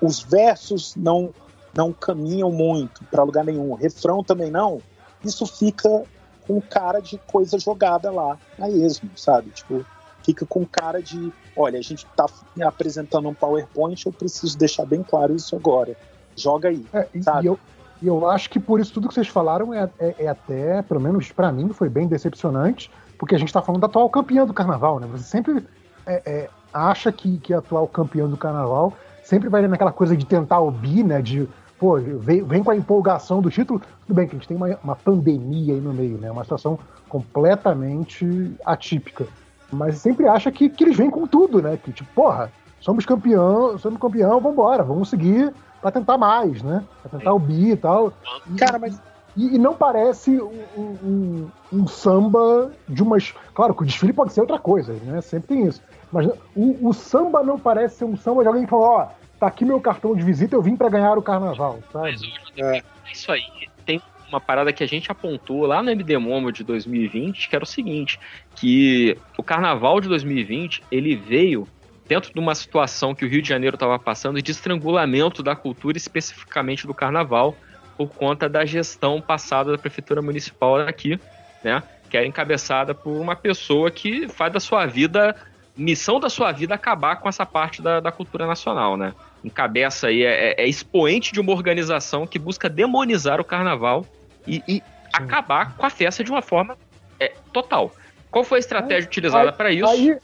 os 0.00 0.20
versos 0.20 0.96
não 0.96 1.32
não 1.74 1.90
caminham 1.90 2.52
muito 2.52 3.02
para 3.04 3.22
lugar 3.22 3.46
nenhum, 3.46 3.70
o 3.70 3.74
refrão 3.74 4.22
também 4.22 4.50
não, 4.50 4.82
isso 5.24 5.46
fica 5.46 6.04
com 6.46 6.60
cara 6.60 7.00
de 7.00 7.20
coisa 7.26 7.58
jogada 7.58 8.10
lá 8.10 8.38
a 8.60 8.68
esmo, 8.68 9.10
sabe? 9.16 9.50
Tipo, 9.50 9.84
fica 10.24 10.46
com 10.46 10.66
cara 10.66 11.02
de, 11.02 11.32
olha, 11.56 11.78
a 11.78 11.82
gente 11.82 12.06
tá 12.14 12.26
apresentando 12.62 13.28
um 13.28 13.34
PowerPoint, 13.34 14.04
eu 14.04 14.12
preciso 14.12 14.56
deixar 14.58 14.84
bem 14.86 15.02
claro 15.02 15.34
isso 15.34 15.54
agora. 15.56 15.96
Joga 16.36 16.68
aí. 16.68 16.84
É, 16.92 17.08
e, 17.14 17.22
Sabe? 17.22 17.44
e 17.44 17.46
eu, 17.46 17.58
e 18.00 18.06
eu 18.06 18.26
acho 18.28 18.50
que 18.50 18.58
por 18.58 18.80
isso 18.80 18.92
tudo 18.92 19.08
que 19.08 19.14
vocês 19.14 19.28
falaram 19.28 19.72
é, 19.72 19.90
é- 19.98 20.24
é 20.24 20.28
até, 20.28 20.82
pelo 20.82 21.00
menos 21.00 21.30
pra 21.30 21.52
mim, 21.52 21.72
foi 21.72 21.88
bem 21.88 22.08
decepcionante, 22.08 22.90
porque 23.18 23.34
a 23.34 23.38
gente 23.38 23.52
tá 23.52 23.62
falando 23.62 23.80
da 23.80 23.86
atual 23.86 24.10
campeã 24.10 24.44
do 24.44 24.54
carnaval, 24.54 24.98
né? 24.98 25.06
Você 25.06 25.24
sempre 25.24 25.64
é, 26.06 26.22
é, 26.26 26.50
acha 26.72 27.12
que, 27.12 27.38
que 27.38 27.54
a 27.54 27.58
atual 27.58 27.86
campeã 27.86 28.28
do 28.28 28.36
carnaval 28.36 28.96
sempre 29.22 29.48
vai 29.48 29.66
naquela 29.68 29.92
coisa 29.92 30.16
de 30.16 30.26
tentar 30.26 30.60
o 30.60 30.70
bi, 30.70 31.04
né? 31.04 31.22
De, 31.22 31.48
pô, 31.82 31.96
vem, 31.98 32.44
vem 32.44 32.62
com 32.62 32.70
a 32.70 32.76
empolgação 32.76 33.42
do 33.42 33.50
título. 33.50 33.80
Tudo 34.06 34.14
bem 34.14 34.28
que 34.28 34.36
a 34.36 34.38
gente 34.38 34.46
tem 34.46 34.56
uma, 34.56 34.78
uma 34.84 34.94
pandemia 34.94 35.74
aí 35.74 35.80
no 35.80 35.92
meio, 35.92 36.16
né? 36.16 36.30
Uma 36.30 36.44
situação 36.44 36.78
completamente 37.08 38.54
atípica. 38.64 39.26
Mas 39.72 39.96
sempre 39.96 40.28
acha 40.28 40.52
que, 40.52 40.68
que 40.68 40.84
eles 40.84 40.96
vêm 40.96 41.10
com 41.10 41.26
tudo, 41.26 41.60
né? 41.60 41.76
Que 41.82 41.90
tipo, 41.90 42.08
porra, 42.14 42.52
somos 42.80 43.04
campeão, 43.04 43.76
somos 43.78 43.98
campeão, 44.00 44.38
vambora, 44.40 44.84
vamos 44.84 45.10
seguir 45.10 45.52
pra 45.80 45.90
tentar 45.90 46.16
mais, 46.16 46.62
né? 46.62 46.84
Pra 47.02 47.18
tentar 47.18 47.32
o 47.34 47.38
bi 47.40 47.70
e 47.72 47.76
tal. 47.76 48.12
E- 48.54 48.56
Cara, 48.58 48.78
mas 48.78 49.00
e, 49.36 49.56
e 49.56 49.58
não 49.58 49.74
parece 49.74 50.40
um, 50.40 50.62
um- 50.76 50.96
um- 51.02 51.48
um 51.80 51.86
samba 51.88 52.70
de 52.88 53.02
umas. 53.02 53.34
Claro 53.54 53.74
que 53.74 53.82
o 53.82 53.86
desfile 53.86 54.12
pode 54.12 54.32
ser 54.32 54.40
outra 54.42 54.58
coisa, 54.58 54.92
né? 55.04 55.20
Sempre 55.20 55.48
tem 55.56 55.66
isso. 55.66 55.80
Mas 56.12 56.28
o, 56.54 56.88
o 56.88 56.92
samba 56.92 57.42
não 57.42 57.58
parece 57.58 57.96
ser 57.96 58.04
um 58.04 58.16
samba 58.16 58.42
de 58.42 58.48
alguém 58.48 58.64
que 58.64 58.70
falou: 58.70 58.86
ó, 58.86 59.06
tá 59.42 59.48
aqui 59.48 59.64
meu 59.64 59.80
cartão 59.80 60.14
de 60.14 60.22
visita, 60.22 60.54
eu 60.54 60.62
vim 60.62 60.76
pra 60.76 60.88
ganhar 60.88 61.18
o 61.18 61.22
carnaval, 61.22 61.80
Mas 61.92 62.20
sabe? 62.20 62.32
hoje, 62.56 62.84
isso 63.12 63.32
aí 63.32 63.42
tem 63.84 64.00
uma 64.28 64.40
parada 64.40 64.72
que 64.72 64.84
a 64.84 64.86
gente 64.86 65.10
apontou 65.10 65.66
lá 65.66 65.82
no 65.82 65.90
MD 65.90 66.16
Momo 66.16 66.52
de 66.52 66.62
2020, 66.62 67.48
que 67.48 67.56
era 67.56 67.64
o 67.64 67.66
seguinte, 67.66 68.20
que 68.54 69.18
o 69.36 69.42
carnaval 69.42 70.00
de 70.00 70.08
2020, 70.08 70.84
ele 70.92 71.16
veio 71.16 71.66
dentro 72.06 72.32
de 72.32 72.38
uma 72.38 72.54
situação 72.54 73.16
que 73.16 73.24
o 73.24 73.28
Rio 73.28 73.42
de 73.42 73.48
Janeiro 73.48 73.74
estava 73.74 73.98
passando 73.98 74.40
de 74.40 74.52
estrangulamento 74.52 75.42
da 75.42 75.56
cultura, 75.56 75.96
especificamente 75.96 76.86
do 76.86 76.94
carnaval, 76.94 77.56
por 77.96 78.10
conta 78.10 78.48
da 78.48 78.64
gestão 78.64 79.20
passada 79.20 79.72
da 79.72 79.78
prefeitura 79.78 80.22
municipal 80.22 80.76
aqui, 80.76 81.18
né? 81.64 81.82
Que 82.08 82.16
era 82.16 82.24
encabeçada 82.24 82.94
por 82.94 83.20
uma 83.20 83.34
pessoa 83.34 83.90
que 83.90 84.28
faz 84.28 84.52
da 84.52 84.60
sua 84.60 84.86
vida, 84.86 85.34
missão 85.76 86.20
da 86.20 86.30
sua 86.30 86.52
vida 86.52 86.76
acabar 86.76 87.16
com 87.16 87.28
essa 87.28 87.44
parte 87.44 87.82
da, 87.82 87.98
da 87.98 88.12
cultura 88.12 88.46
nacional, 88.46 88.96
né? 88.96 89.12
Encabeça 89.44 90.06
aí, 90.08 90.22
é, 90.24 90.54
é 90.56 90.66
expoente 90.68 91.32
de 91.32 91.40
uma 91.40 91.52
organização 91.52 92.26
que 92.26 92.38
busca 92.38 92.68
demonizar 92.68 93.40
o 93.40 93.44
carnaval 93.44 94.06
e, 94.46 94.62
e 94.68 94.82
acabar 95.12 95.76
com 95.76 95.84
a 95.84 95.90
festa 95.90 96.22
de 96.22 96.30
uma 96.30 96.42
forma 96.42 96.76
é, 97.18 97.32
total. 97.52 97.92
Qual 98.30 98.44
foi 98.44 98.58
a 98.58 98.60
estratégia 98.60 99.08
utilizada 99.08 99.52
para 99.52 99.70
isso? 99.72 99.86
Aí 99.86 100.16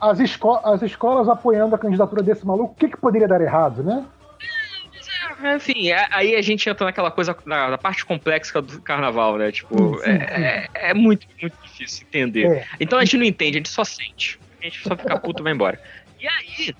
as, 0.00 0.18
esco- 0.18 0.60
as 0.64 0.82
escolas 0.82 1.28
apoiando 1.28 1.74
a 1.74 1.78
candidatura 1.78 2.22
desse 2.22 2.44
maluco, 2.44 2.72
o 2.72 2.76
que, 2.76 2.88
que 2.88 2.96
poderia 2.96 3.28
dar 3.28 3.40
errado, 3.40 3.82
né? 3.82 4.04
Enfim, 5.56 5.90
é- 5.90 6.06
aí 6.10 6.34
a 6.36 6.42
gente 6.42 6.68
entra 6.68 6.84
naquela 6.86 7.10
coisa, 7.10 7.36
na, 7.44 7.70
na 7.70 7.78
parte 7.78 8.04
complexa 8.04 8.60
do 8.62 8.80
carnaval, 8.80 9.36
né? 9.36 9.52
Tipo, 9.52 9.98
Sim, 9.98 10.04
sim, 10.04 10.10
é, 10.10 10.68
é- 10.74 10.90
é 10.90 10.94
muito, 10.94 11.26
muito 11.40 11.56
difícil 11.62 12.06
entender. 12.08 12.46
É. 12.46 12.66
Então 12.80 12.98
a 12.98 13.04
gente 13.04 13.18
não 13.18 13.24
entende, 13.24 13.56
a 13.56 13.60
gente 13.60 13.68
só 13.68 13.84
sente. 13.84 14.38
A 14.60 14.64
gente 14.64 14.82
só 14.82 14.96
fica 14.96 15.18
puto 15.18 15.42
e 15.42 15.44
vai 15.44 15.52
embora. 15.52 15.78
E 16.20 16.26
aí, 16.26 16.74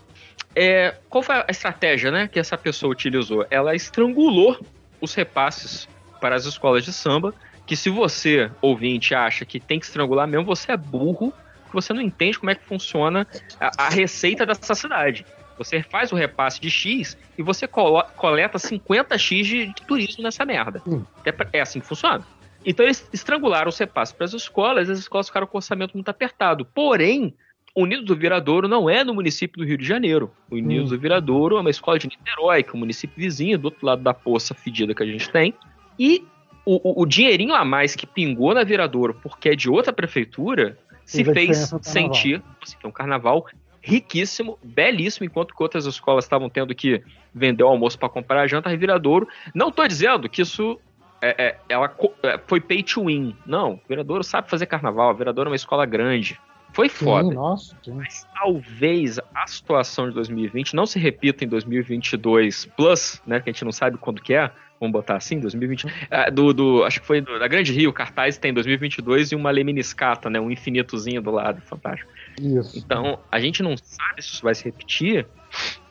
é, 0.55 0.95
qual 1.09 1.23
foi 1.23 1.35
a 1.35 1.47
estratégia, 1.49 2.11
né, 2.11 2.29
que 2.29 2.39
essa 2.39 2.57
pessoa 2.57 2.93
utilizou? 2.93 3.47
Ela 3.51 3.75
estrangulou 3.75 4.59
os 5.01 5.15
repasses 5.15 5.89
para 6.21 6.37
as 6.37 6.45
escolas 6.45 6.85
de 6.85 6.93
samba 6.93 7.35
que 7.67 7.77
se 7.77 7.89
você, 7.89 8.51
ouvinte, 8.61 9.15
acha 9.15 9.45
que 9.45 9.59
tem 9.59 9.79
que 9.79 9.87
estrangular 9.87 10.27
mesmo, 10.29 10.45
você 10.45 10.73
é 10.73 10.77
burro, 10.77 11.33
que 11.67 11.73
você 11.73 11.93
não 11.93 12.03
entende 12.03 12.39
como 12.39 12.51
é 12.51 12.55
que 12.55 12.65
funciona 12.65 13.27
a, 13.59 13.87
a 13.87 13.89
receita 13.89 14.45
dessa 14.45 14.75
cidade. 14.75 15.25
Você 15.57 15.83
faz 15.83 16.13
o 16.13 16.17
repasse 16.17 16.61
de 16.61 16.69
X 16.69 17.17
e 17.39 17.43
você 17.43 17.67
coleta 17.67 18.59
50X 18.59 19.43
de, 19.43 19.67
de 19.69 19.83
turismo 19.87 20.23
nessa 20.23 20.45
merda. 20.45 20.83
Hum. 20.87 21.05
É, 21.25 21.59
é, 21.59 21.61
assim 21.61 21.81
que 21.81 21.87
funciona. 21.87 22.25
Então 22.65 22.85
eles 22.85 23.09
estrangularam 23.13 23.69
os 23.69 23.79
repasses 23.79 24.15
para 24.15 24.25
as 24.25 24.33
escolas, 24.33 24.89
e 24.89 24.93
as 24.93 24.99
escolas 24.99 25.29
ficaram 25.29 25.47
com 25.47 25.57
o 25.57 25.59
orçamento 25.59 25.95
muito 25.95 26.09
apertado. 26.09 26.65
Porém, 26.65 27.35
Unidos 27.75 28.05
do 28.05 28.15
Viradouro 28.15 28.69
não 28.69 28.89
é 28.89 29.03
no 29.03 29.13
município 29.13 29.59
do 29.59 29.67
Rio 29.67 29.77
de 29.77 29.85
Janeiro. 29.85 30.31
O 30.51 30.55
Unidos 30.55 30.93
hum. 30.93 30.95
do 30.95 31.01
Viradouro 31.01 31.57
é 31.57 31.61
uma 31.61 31.71
escola 31.71 31.99
de 31.99 32.07
Niterói, 32.07 32.63
que 32.63 32.71
é 32.71 32.75
um 32.75 32.79
município 32.79 33.17
vizinho, 33.17 33.59
do 33.59 33.67
outro 33.67 33.85
lado 33.85 34.03
da 34.03 34.15
poça 34.15 34.55
fedida 34.55 34.95
que 34.95 35.03
a 35.03 35.07
gente 35.07 35.29
tem. 35.31 35.53
E 35.99 36.25
o, 36.65 37.01
o, 37.01 37.03
o 37.03 37.07
dinheirinho 37.07 37.55
a 37.55 37.65
mais 37.65 37.97
que 37.97 38.07
pingou 38.07 38.55
na 38.55 38.63
Viradouro, 38.63 39.15
porque 39.23 39.51
é 39.51 39.57
de 39.57 39.69
outra 39.69 39.93
prefeitura, 39.93 40.79
se 41.05 41.25
fez 41.25 41.75
sentir. 41.83 42.43
Assim, 42.63 42.77
é 42.83 42.87
um 42.87 42.93
carnaval 42.93 43.47
riquíssimo, 43.81 44.59
belíssimo, 44.63 45.27
enquanto 45.27 45.55
que 45.55 45.63
outras 45.63 45.85
escolas 45.85 46.25
estavam 46.25 46.49
tendo 46.49 46.75
que 46.75 47.03
vender 47.35 47.65
o 47.65 47.69
almoço 47.69 47.99
para 47.99 48.09
comprar 48.09 48.41
a 48.41 48.47
janta, 48.47 48.71
a 48.71 48.77
Viradouro. 48.77 49.29
Não 49.55 49.69
estou 49.69 49.87
dizendo 49.87 50.29
que 50.29 50.41
isso 50.41 50.81
é, 51.21 51.45
é, 51.47 51.59
ela 51.69 51.95
é, 52.23 52.39
foi 52.47 52.61
pay 52.61 52.83
to 52.83 53.07
win. 53.07 53.37
Não, 53.45 53.79
Viradouro 53.89 54.25
sabe 54.25 54.49
fazer 54.49 54.67
carnaval, 54.67 55.11
a 55.11 55.13
Viradouro 55.13 55.49
é 55.49 55.51
uma 55.51 55.57
escola 55.57 55.85
grande. 55.85 56.41
Foi 56.75 56.89
foda. 56.89 57.29
Sim, 57.29 57.35
nossa, 57.35 57.77
sim. 57.85 57.93
Mas 57.93 58.27
talvez 58.35 59.21
a 59.33 59.47
situação 59.47 60.09
de 60.09 60.15
2020 60.15 60.75
não 60.75 60.85
se 60.85 60.99
repita 60.99 61.45
em 61.45 61.49
2022 61.49 62.67
plus, 62.77 63.23
né? 63.25 63.39
Que 63.39 63.49
a 63.49 63.53
gente 63.53 63.65
não 63.65 63.71
sabe 63.71 63.97
quando 63.97 64.21
que 64.21 64.35
é. 64.35 64.51
Vamos 64.81 64.93
botar 64.93 65.15
assim, 65.15 65.39
2020. 65.39 65.87
É, 66.11 66.33
do, 66.33 66.53
do, 66.53 66.83
acho 66.83 67.01
que 67.01 67.07
foi 67.07 67.21
do, 67.21 67.39
da 67.39 67.47
Grande 67.47 67.73
Rio, 67.73 67.93
cartaz 67.93 68.39
tem 68.39 68.53
2022 68.53 69.31
e 69.31 69.37
uma 69.37 69.53
leminiscata, 69.53 70.29
né? 70.29 70.41
Um 70.41 70.51
infinitozinho 70.51 71.23
do 71.23 71.31
lado, 71.31 71.63
fantástico. 71.63 72.11
Isso. 72.41 72.77
Então, 72.77 73.21
a 73.31 73.39
gente 73.39 73.63
não 73.63 73.77
sabe 73.77 74.21
se 74.21 74.31
isso 74.31 74.43
vai 74.43 74.57
se 74.57 74.65
repetir, 74.65 75.29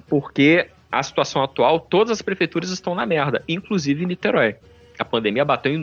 porque 0.09 0.67
a 0.91 1.01
situação 1.01 1.41
atual, 1.41 1.79
todas 1.79 2.11
as 2.11 2.21
prefeituras 2.21 2.69
estão 2.71 2.93
na 2.93 3.05
merda, 3.05 3.41
inclusive 3.47 4.05
Niterói. 4.05 4.57
A 4.99 5.05
pandemia 5.05 5.45
bateu 5.45 5.73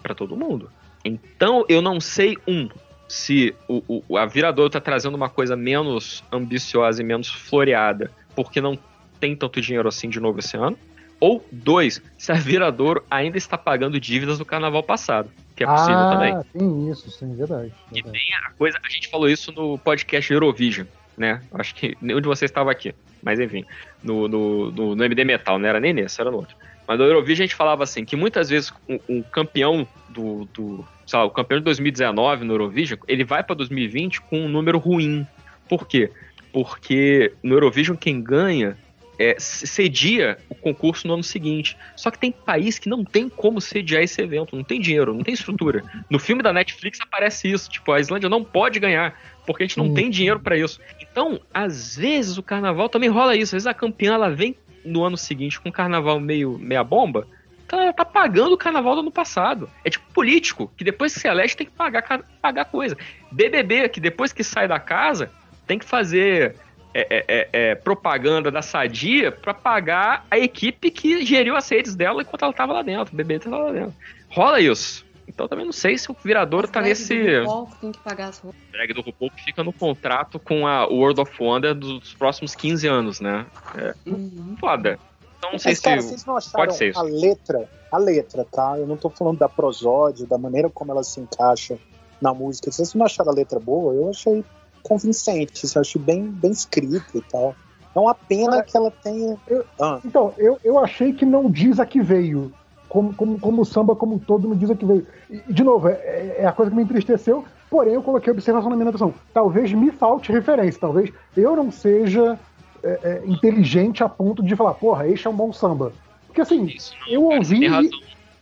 para 0.00 0.14
todo 0.14 0.36
mundo. 0.36 0.70
Então, 1.04 1.64
eu 1.68 1.82
não 1.82 2.00
sei, 2.00 2.38
um, 2.46 2.68
se 3.14 3.54
o, 3.68 4.02
o, 4.08 4.18
a 4.18 4.26
Viradouro 4.26 4.66
está 4.66 4.80
trazendo 4.80 5.14
uma 5.14 5.28
coisa 5.28 5.54
menos 5.54 6.24
ambiciosa 6.32 7.00
e 7.00 7.04
menos 7.04 7.28
floreada, 7.28 8.10
porque 8.34 8.60
não 8.60 8.76
tem 9.20 9.36
tanto 9.36 9.60
dinheiro 9.60 9.88
assim 9.88 10.08
de 10.08 10.18
novo 10.18 10.40
esse 10.40 10.56
ano. 10.56 10.76
Ou 11.20 11.46
dois, 11.52 12.02
se 12.18 12.32
a 12.32 12.34
Viradouro 12.34 13.04
ainda 13.08 13.38
está 13.38 13.56
pagando 13.56 14.00
dívidas 14.00 14.36
do 14.36 14.44
carnaval 14.44 14.82
passado, 14.82 15.30
que 15.54 15.62
é 15.62 15.66
possível 15.66 15.96
ah, 15.96 16.10
também. 16.10 16.42
Tem 16.52 16.90
isso, 16.90 17.08
sim, 17.08 17.36
verdade, 17.36 17.72
verdade. 17.92 17.92
E 17.92 18.02
tem 18.02 18.34
a 18.34 18.50
coisa, 18.50 18.80
a 18.82 18.88
gente 18.88 19.06
falou 19.06 19.28
isso 19.28 19.52
no 19.52 19.78
podcast 19.78 20.32
Eurovision, 20.32 20.88
né? 21.16 21.40
Acho 21.52 21.72
que 21.76 21.96
nenhum 22.02 22.20
de 22.20 22.26
vocês 22.26 22.50
estava 22.50 22.72
aqui, 22.72 22.92
mas 23.22 23.38
enfim, 23.38 23.64
no, 24.02 24.26
no, 24.26 24.72
no, 24.72 24.96
no 24.96 25.04
MD 25.04 25.24
Metal, 25.24 25.56
não 25.56 25.68
era 25.68 25.78
nem 25.78 25.92
nesse, 25.92 26.20
era 26.20 26.32
no 26.32 26.38
outro. 26.38 26.56
Mas 26.86 26.98
no 26.98 27.04
Eurovision 27.04 27.44
a 27.44 27.46
gente 27.46 27.54
falava 27.54 27.82
assim, 27.82 28.04
que 28.04 28.16
muitas 28.16 28.50
vezes 28.50 28.72
o, 28.88 29.00
um 29.08 29.22
campeão 29.22 29.86
do, 30.08 30.44
do 30.52 30.84
lá, 31.12 31.24
o 31.24 31.30
campeão 31.30 31.58
de 31.58 31.64
2019 31.64 32.44
no 32.44 32.54
Eurovision, 32.54 32.98
ele 33.06 33.24
vai 33.24 33.42
para 33.42 33.54
2020 33.54 34.20
com 34.22 34.40
um 34.40 34.48
número 34.48 34.78
ruim. 34.78 35.26
Por 35.68 35.86
quê? 35.86 36.10
Porque 36.52 37.32
no 37.42 37.54
Eurovision 37.54 37.96
quem 37.96 38.22
ganha 38.22 38.76
é, 39.18 39.36
cedia 39.38 40.38
o 40.48 40.54
concurso 40.54 41.06
no 41.06 41.14
ano 41.14 41.22
seguinte. 41.22 41.76
Só 41.96 42.10
que 42.10 42.18
tem 42.18 42.32
país 42.32 42.78
que 42.78 42.88
não 42.88 43.04
tem 43.04 43.28
como 43.28 43.60
sediar 43.60 44.02
esse 44.02 44.20
evento, 44.20 44.56
não 44.56 44.64
tem 44.64 44.80
dinheiro, 44.80 45.14
não 45.14 45.22
tem 45.22 45.34
estrutura. 45.34 45.82
No 46.10 46.18
filme 46.18 46.42
da 46.42 46.52
Netflix 46.52 47.00
aparece 47.00 47.50
isso, 47.50 47.70
tipo, 47.70 47.92
a 47.92 48.00
Islândia 48.00 48.28
não 48.28 48.42
pode 48.42 48.78
ganhar, 48.78 49.18
porque 49.46 49.62
a 49.62 49.66
gente 49.66 49.78
não 49.78 49.86
hum. 49.86 49.94
tem 49.94 50.10
dinheiro 50.10 50.40
para 50.40 50.56
isso. 50.56 50.80
Então, 51.00 51.40
às 51.52 51.96
vezes 51.96 52.38
o 52.38 52.42
carnaval 52.42 52.88
também 52.88 53.08
rola 53.08 53.36
isso, 53.36 53.54
às 53.54 53.62
vezes 53.62 53.66
a 53.66 53.74
campeã 53.74 54.14
ela 54.14 54.30
vem 54.30 54.56
no 54.84 55.04
ano 55.04 55.16
seguinte 55.16 55.60
com 55.60 55.68
um 55.68 55.72
carnaval 55.72 56.20
meio 56.20 56.58
meia 56.58 56.84
bomba, 56.84 57.26
ela 57.70 57.92
tá 57.92 58.04
pagando 58.04 58.52
o 58.54 58.58
carnaval 58.58 58.94
do 58.94 59.00
ano 59.00 59.10
passado. 59.10 59.68
É 59.84 59.90
tipo 59.90 60.04
político, 60.12 60.70
que 60.76 60.84
depois 60.84 61.14
que 61.14 61.20
se 61.20 61.28
elege 61.28 61.56
tem 61.56 61.66
que 61.66 61.72
pagar, 61.72 62.02
pagar 62.40 62.64
coisa. 62.66 62.96
BBB, 63.30 63.88
que 63.88 64.00
depois 64.00 64.32
que 64.32 64.44
sai 64.44 64.68
da 64.68 64.78
casa, 64.78 65.30
tem 65.66 65.78
que 65.78 65.84
fazer 65.84 66.56
é, 66.92 67.00
é, 67.10 67.24
é, 67.28 67.48
é 67.52 67.74
propaganda 67.74 68.50
da 68.50 68.62
Sadia 68.62 69.32
para 69.32 69.52
pagar 69.52 70.26
a 70.30 70.38
equipe 70.38 70.90
que 70.90 71.24
geriu 71.24 71.56
as 71.56 71.68
redes 71.68 71.94
dela 71.94 72.22
enquanto 72.22 72.42
ela 72.42 72.52
tava 72.52 72.72
lá 72.72 72.82
dentro. 72.82 73.12
O 73.12 73.16
BBB 73.16 73.44
tava 73.44 73.58
lá 73.58 73.72
dentro. 73.72 73.94
Rola 74.28 74.60
isso. 74.60 75.03
Então 75.26 75.48
também 75.48 75.64
não 75.64 75.72
sei 75.72 75.96
se 75.96 76.10
o 76.10 76.16
virador 76.22 76.68
tá 76.68 76.80
nesse. 76.80 77.40
Do 77.40 77.68
tem 77.80 77.92
que 77.92 77.98
pagar 78.00 78.28
as 78.28 78.38
roupas. 78.38 78.60
drag 78.70 78.92
do 78.92 79.00
RuPaul 79.00 79.30
que 79.30 79.44
fica 79.44 79.64
no 79.64 79.72
contrato 79.72 80.38
com 80.38 80.66
a 80.66 80.86
World 80.86 81.20
of 81.20 81.32
Wonder 81.42 81.74
dos 81.74 82.14
próximos 82.14 82.54
15 82.54 82.86
anos, 82.86 83.20
né? 83.20 83.46
É 83.76 83.94
uhum. 84.06 84.56
foda. 84.60 84.98
Então 85.38 85.52
não 85.52 85.58
sei 85.58 85.72
Mas, 85.72 85.78
se 85.78 85.84
cara, 85.84 86.02
vocês 86.02 86.24
não 86.24 86.36
acharam 86.36 86.64
pode 86.64 86.76
ser 86.76 86.90
isso. 86.90 86.98
a 86.98 87.02
letra, 87.02 87.68
a 87.90 87.98
letra, 87.98 88.46
tá? 88.50 88.78
Eu 88.78 88.86
não 88.86 88.96
tô 88.96 89.10
falando 89.10 89.38
da 89.38 89.48
prosódia, 89.48 90.26
da 90.26 90.38
maneira 90.38 90.70
como 90.70 90.90
ela 90.92 91.02
se 91.02 91.20
encaixa 91.20 91.78
na 92.20 92.32
música. 92.32 92.70
Vocês 92.70 92.94
não 92.94 93.04
acharam 93.04 93.30
a 93.30 93.34
letra 93.34 93.58
boa? 93.58 93.94
Eu 93.94 94.10
achei 94.10 94.44
convincente, 94.82 95.64
eu 95.74 95.80
achei 95.80 96.00
bem, 96.00 96.26
bem 96.26 96.50
escrito 96.50 97.18
e 97.18 97.22
tal. 97.22 97.54
É 97.94 97.98
uma 97.98 98.14
pena 98.14 98.62
que 98.62 98.76
ela 98.76 98.90
tenha. 98.90 99.36
Eu, 99.46 99.64
ah. 99.80 100.00
Então, 100.04 100.34
eu, 100.36 100.58
eu 100.64 100.78
achei 100.78 101.12
que 101.12 101.24
não 101.24 101.50
diz 101.50 101.78
a 101.78 101.86
que 101.86 102.02
veio. 102.02 102.52
Como, 102.94 103.12
como, 103.12 103.40
como 103.40 103.62
o 103.62 103.64
samba, 103.64 103.96
como 103.96 104.20
todo, 104.20 104.46
não 104.46 104.56
diz 104.56 104.70
a 104.70 104.76
que 104.76 104.86
veio. 104.86 105.04
E, 105.28 105.52
de 105.52 105.64
novo, 105.64 105.88
é, 105.88 106.36
é, 106.38 106.46
a 106.46 106.52
coisa 106.52 106.70
que 106.70 106.76
me 106.76 106.84
entristeceu, 106.84 107.44
porém 107.68 107.94
eu 107.94 108.02
coloquei 108.04 108.32
observação 108.32 108.70
na 108.70 108.76
minha 108.76 108.84
anotação. 108.84 109.12
Talvez 109.32 109.72
me 109.72 109.90
falte 109.90 110.30
referência, 110.30 110.80
talvez 110.80 111.12
eu 111.36 111.56
não 111.56 111.72
seja 111.72 112.38
é, 112.84 113.00
é, 113.02 113.22
inteligente 113.26 114.04
a 114.04 114.08
ponto 114.08 114.44
de 114.44 114.54
falar, 114.54 114.74
porra, 114.74 115.08
este 115.08 115.26
é 115.26 115.30
um 115.30 115.34
bom 115.34 115.52
samba. 115.52 115.92
Porque 116.28 116.40
assim, 116.40 116.66
Isso, 116.66 116.94
eu 117.08 117.24
ouvi. 117.24 117.64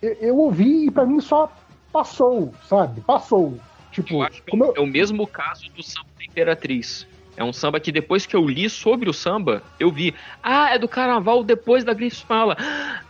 Eu, 0.02 0.12
eu 0.20 0.36
ouvi 0.36 0.84
e 0.88 0.90
para 0.90 1.06
mim 1.06 1.18
só 1.18 1.50
passou, 1.90 2.52
sabe? 2.68 3.00
Passou. 3.00 3.54
Tipo, 3.90 4.16
eu 4.16 4.22
acho 4.22 4.42
que 4.42 4.54
é 4.54 4.80
o 4.80 4.86
mesmo 4.86 5.26
caso 5.26 5.64
do 5.74 5.82
samba 5.82 6.08
da 6.18 6.24
Imperatriz. 6.26 7.06
É 7.36 7.42
um 7.42 7.52
samba 7.52 7.80
que 7.80 7.90
depois 7.90 8.26
que 8.26 8.36
eu 8.36 8.46
li 8.46 8.68
sobre 8.68 9.08
o 9.08 9.12
samba, 9.12 9.62
eu 9.80 9.90
vi. 9.90 10.14
Ah, 10.42 10.74
é 10.74 10.78
do 10.78 10.86
carnaval 10.86 11.42
depois 11.42 11.82
da 11.84 11.94
gripe 11.94 12.14
espanhola. 12.14 12.56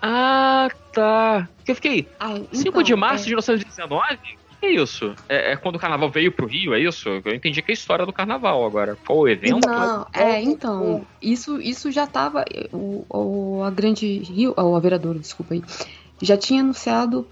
Ah, 0.00 0.68
tá. 0.92 1.48
Eu 1.66 1.74
fiquei. 1.74 2.06
Ah, 2.20 2.32
então, 2.32 2.48
5 2.52 2.82
de 2.82 2.94
março 2.94 3.24
é... 3.24 3.28
de 3.28 3.30
1919? 3.30 4.42
que 4.62 4.66
é 4.66 4.70
isso? 4.70 5.12
É, 5.28 5.52
é, 5.52 5.56
quando 5.56 5.74
o 5.74 5.78
carnaval 5.78 6.08
veio 6.08 6.30
pro 6.30 6.46
Rio, 6.46 6.72
é 6.72 6.78
isso? 6.78 7.08
Eu 7.08 7.34
entendi 7.34 7.60
que 7.60 7.72
é 7.72 7.72
a 7.72 7.74
história 7.74 8.06
do 8.06 8.12
carnaval 8.12 8.64
agora. 8.64 8.96
Qual 9.04 9.18
o 9.18 9.28
evento? 9.28 9.66
Não, 9.66 10.06
é, 10.12 10.40
então, 10.40 11.04
isso, 11.20 11.60
isso 11.60 11.90
já 11.90 12.06
tava. 12.06 12.44
O, 12.72 13.04
o, 13.10 13.64
a 13.64 13.70
Grande 13.70 14.18
Rio, 14.18 14.54
o 14.56 14.76
Averador, 14.76 15.18
desculpa 15.18 15.54
aí, 15.54 15.64
já 16.22 16.36
tinha 16.36 16.60
anunciado 16.60 17.26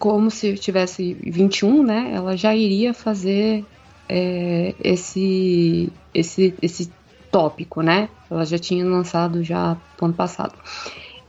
como 0.00 0.32
se 0.32 0.54
tivesse 0.54 1.14
21, 1.14 1.84
né? 1.84 2.10
Ela 2.12 2.36
já 2.36 2.56
iria 2.56 2.92
fazer 2.92 3.64
é, 4.08 4.74
esse, 4.82 5.92
esse, 6.12 6.54
esse 6.60 6.92
tópico, 7.30 7.82
né? 7.82 8.08
Ela 8.30 8.44
já 8.44 8.58
tinha 8.58 8.84
lançado 8.84 9.42
já 9.42 9.76
no 10.00 10.06
ano 10.06 10.14
passado 10.14 10.54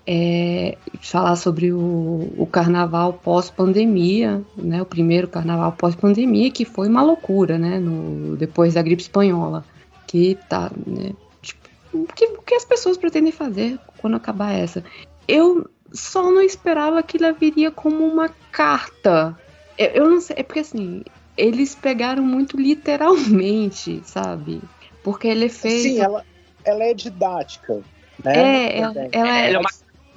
é, 0.08 0.78
falar 1.02 1.36
sobre 1.36 1.72
o, 1.72 2.32
o 2.38 2.46
carnaval 2.46 3.14
pós-pandemia, 3.14 4.44
né, 4.56 4.82
o 4.82 4.86
primeiro 4.86 5.28
carnaval 5.28 5.72
pós-pandemia, 5.72 6.52
que 6.52 6.64
foi 6.64 6.88
uma 6.88 7.02
loucura, 7.02 7.58
né, 7.58 7.80
no, 7.80 8.36
depois 8.36 8.76
da 8.76 8.82
gripe 8.82 9.02
espanhola, 9.02 9.66
que 10.06 10.38
tá, 10.48 10.72
né, 10.86 11.12
tipo, 11.42 11.68
o, 11.92 12.06
que, 12.06 12.26
o 12.26 12.42
que 12.42 12.54
as 12.54 12.66
pessoas 12.66 12.98
pretendem 12.98 13.32
fazer 13.32 13.80
quando 13.98 14.16
acabar 14.16 14.52
essa? 14.52 14.84
Eu 15.28 15.68
só 15.92 16.30
não 16.30 16.42
esperava 16.42 17.02
que 17.02 17.18
ela 17.18 17.32
viria 17.32 17.72
como 17.72 18.06
uma 18.06 18.30
carta. 18.52 19.36
Eu, 19.78 19.88
eu 19.88 20.10
não 20.10 20.22
sei, 20.22 20.36
é 20.40 20.44
porque 20.44 20.60
assim, 20.60 21.04
eles 21.38 21.76
pegaram 21.76 22.24
muito 22.24 22.58
literalmente, 22.58 24.02
sabe? 24.06 24.62
Porque 25.04 25.28
ele 25.28 25.50
fez. 25.50 25.84
Sim, 25.84 26.00
ela, 26.00 26.26
ela 26.64 26.84
é 26.84 26.94
didática. 26.94 27.82
Né? 28.24 28.36
É, 28.36 28.80
ela, 28.80 28.94
ela, 28.96 29.02
é, 29.04 29.10
ela 29.14 29.40
é 29.40 29.58
uma 29.60 29.70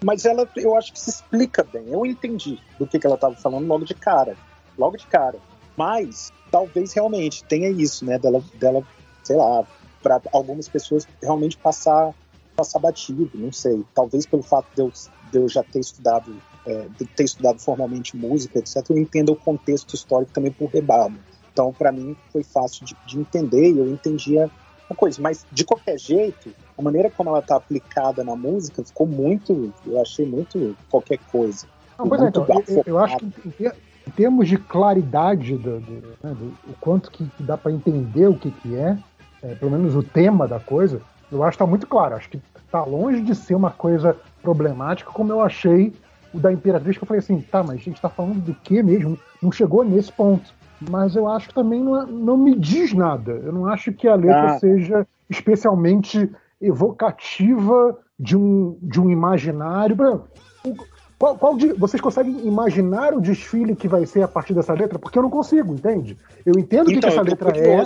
mas 0.05 0.25
ela, 0.25 0.49
eu 0.57 0.77
acho 0.77 0.93
que 0.93 1.01
se 1.01 1.11
explica 1.11 1.65
bem. 1.65 1.89
Eu 1.89 2.07
entendi 2.07 2.59
do 2.79 2.87
que, 2.87 2.99
que 2.99 3.07
ela 3.07 3.17
estava 3.17 3.35
falando 3.35 3.67
logo 3.67 3.85
de 3.85 3.95
cara. 3.95 4.37
Logo 4.77 4.97
de 4.97 5.07
cara. 5.07 5.39
Mas 5.77 6.33
talvez 6.51 6.93
realmente 6.93 7.45
tenha 7.45 7.69
isso, 7.69 8.05
né? 8.05 8.19
Dela, 8.19 8.43
dela 8.55 8.85
sei 9.23 9.37
lá, 9.37 9.65
para 10.03 10.21
algumas 10.33 10.69
pessoas 10.69 11.07
realmente 11.23 11.57
passar, 11.59 12.15
passar 12.57 12.79
batido, 12.79 13.31
não 13.35 13.53
sei. 13.53 13.85
Talvez 13.95 14.25
pelo 14.25 14.43
fato 14.43 14.67
de 14.75 14.83
eu, 14.83 14.93
de 15.33 15.39
eu 15.39 15.49
já 15.49 15.63
ter 15.63 15.81
estudado, 15.81 16.35
é, 16.69 16.87
de 16.99 17.07
ter 17.07 17.25
estudado 17.25 17.59
formalmente 17.59 18.17
música, 18.17 18.59
etc., 18.59 18.85
eu 18.91 18.99
entenda 18.99 19.33
o 19.33 19.37
contexto 19.37 19.95
histórico 19.95 20.33
também 20.33 20.53
por 20.53 20.69
rebabo. 20.69 21.17
Então, 21.51 21.73
para 21.73 21.91
mim, 21.91 22.15
foi 22.31 22.45
fácil 22.45 22.85
de, 22.85 22.95
de 23.07 23.19
entender 23.19 23.71
e 23.71 23.79
eu 23.79 23.89
entendia 23.89 24.51
uma 24.89 24.97
coisa. 24.97 25.21
Mas, 25.21 25.47
de 25.51 25.65
qualquer 25.65 25.99
jeito, 25.99 26.51
a 26.77 26.83
maneira 26.83 27.11
como 27.11 27.31
ela 27.31 27.41
tá 27.41 27.57
aplicada 27.57 28.23
na 28.23 28.37
música 28.37 28.85
ficou 28.85 29.07
muito, 29.07 29.73
eu 29.87 30.01
achei 30.01 30.27
muito 30.27 30.77
qualquer 30.91 31.19
coisa. 31.33 31.67
Não, 31.99 32.07
pois 32.09 32.21
é, 32.21 32.29
então, 32.29 32.47
eu, 32.69 32.83
eu, 32.87 32.99
acho 32.99 33.17
que 33.17 33.27
em 34.07 34.11
termos 34.11 34.49
de 34.49 34.57
claridade 34.57 35.57
do, 35.57 35.81
do, 35.81 35.93
né, 36.23 36.35
do 36.35 36.55
o 36.71 36.75
quanto 36.81 37.11
que, 37.11 37.27
que 37.27 37.43
dá 37.43 37.57
para 37.57 37.73
entender 37.73 38.29
o 38.29 38.39
que, 38.39 38.51
que 38.51 38.77
é, 38.77 38.97
é, 39.43 39.55
pelo 39.55 39.71
menos 39.71 39.97
o 39.97 40.03
tema 40.03 40.47
da 40.47 40.61
coisa, 40.61 41.01
eu 41.33 41.43
acho 41.43 41.57
que 41.57 41.63
está 41.63 41.67
muito 41.67 41.87
claro. 41.87 42.15
Acho 42.15 42.29
que 42.29 42.41
está 42.65 42.85
longe 42.85 43.23
de 43.23 43.35
ser 43.35 43.55
uma 43.55 43.71
coisa 43.71 44.17
problemática, 44.43 45.11
como 45.11 45.33
eu 45.33 45.41
achei 45.41 45.93
o 46.33 46.39
da 46.39 46.53
Imperatriz, 46.53 46.97
que 46.97 47.05
eu 47.05 47.07
falei 47.07 47.21
assim, 47.21 47.41
tá, 47.41 47.63
mas 47.63 47.77
a 47.77 47.83
gente 47.83 47.97
está 47.97 48.09
falando 48.09 48.41
do 48.41 48.55
que 48.55 48.83
mesmo? 48.83 49.19
Não 49.43 49.51
chegou 49.51 49.85
nesse 49.85 50.13
ponto. 50.13 50.53
Mas 50.91 51.17
eu 51.17 51.29
acho 51.29 51.49
que 51.49 51.55
também 51.55 51.83
não, 51.83 52.01
é, 52.01 52.07
não 52.07 52.37
me 52.37 52.55
diz 52.55 52.93
nada. 52.93 53.33
Eu 53.33 53.53
não 53.53 53.67
acho 53.67 53.93
que 53.93 54.07
a 54.07 54.15
letra 54.15 54.53
ah. 54.53 54.59
seja 54.59 55.07
especialmente 55.29 56.31
evocativa 56.61 57.99
de 58.19 58.37
um, 58.37 58.79
de 58.81 59.01
um 59.01 59.11
imaginário. 59.11 59.97
Qual, 61.19 61.37
qual 61.37 61.57
de, 61.57 61.73
vocês 61.73 62.01
conseguem 62.01 62.47
imaginar 62.47 63.13
o 63.13 63.21
desfile 63.21 63.75
que 63.75 63.89
vai 63.89 64.07
ser 64.07 64.23
a 64.23 64.29
partir 64.29 64.55
dessa 64.55 64.73
letra? 64.73 64.99
Porque 64.99 65.19
eu 65.19 65.23
não 65.23 65.31
consigo, 65.31 65.75
entende? 65.75 66.17
Eu 66.47 66.55
entendo 66.57 66.89
o 66.89 66.93
então, 66.93 67.11
que, 67.11 67.17
essa 67.17 67.23
letra 67.23 67.59
é. 67.59 67.83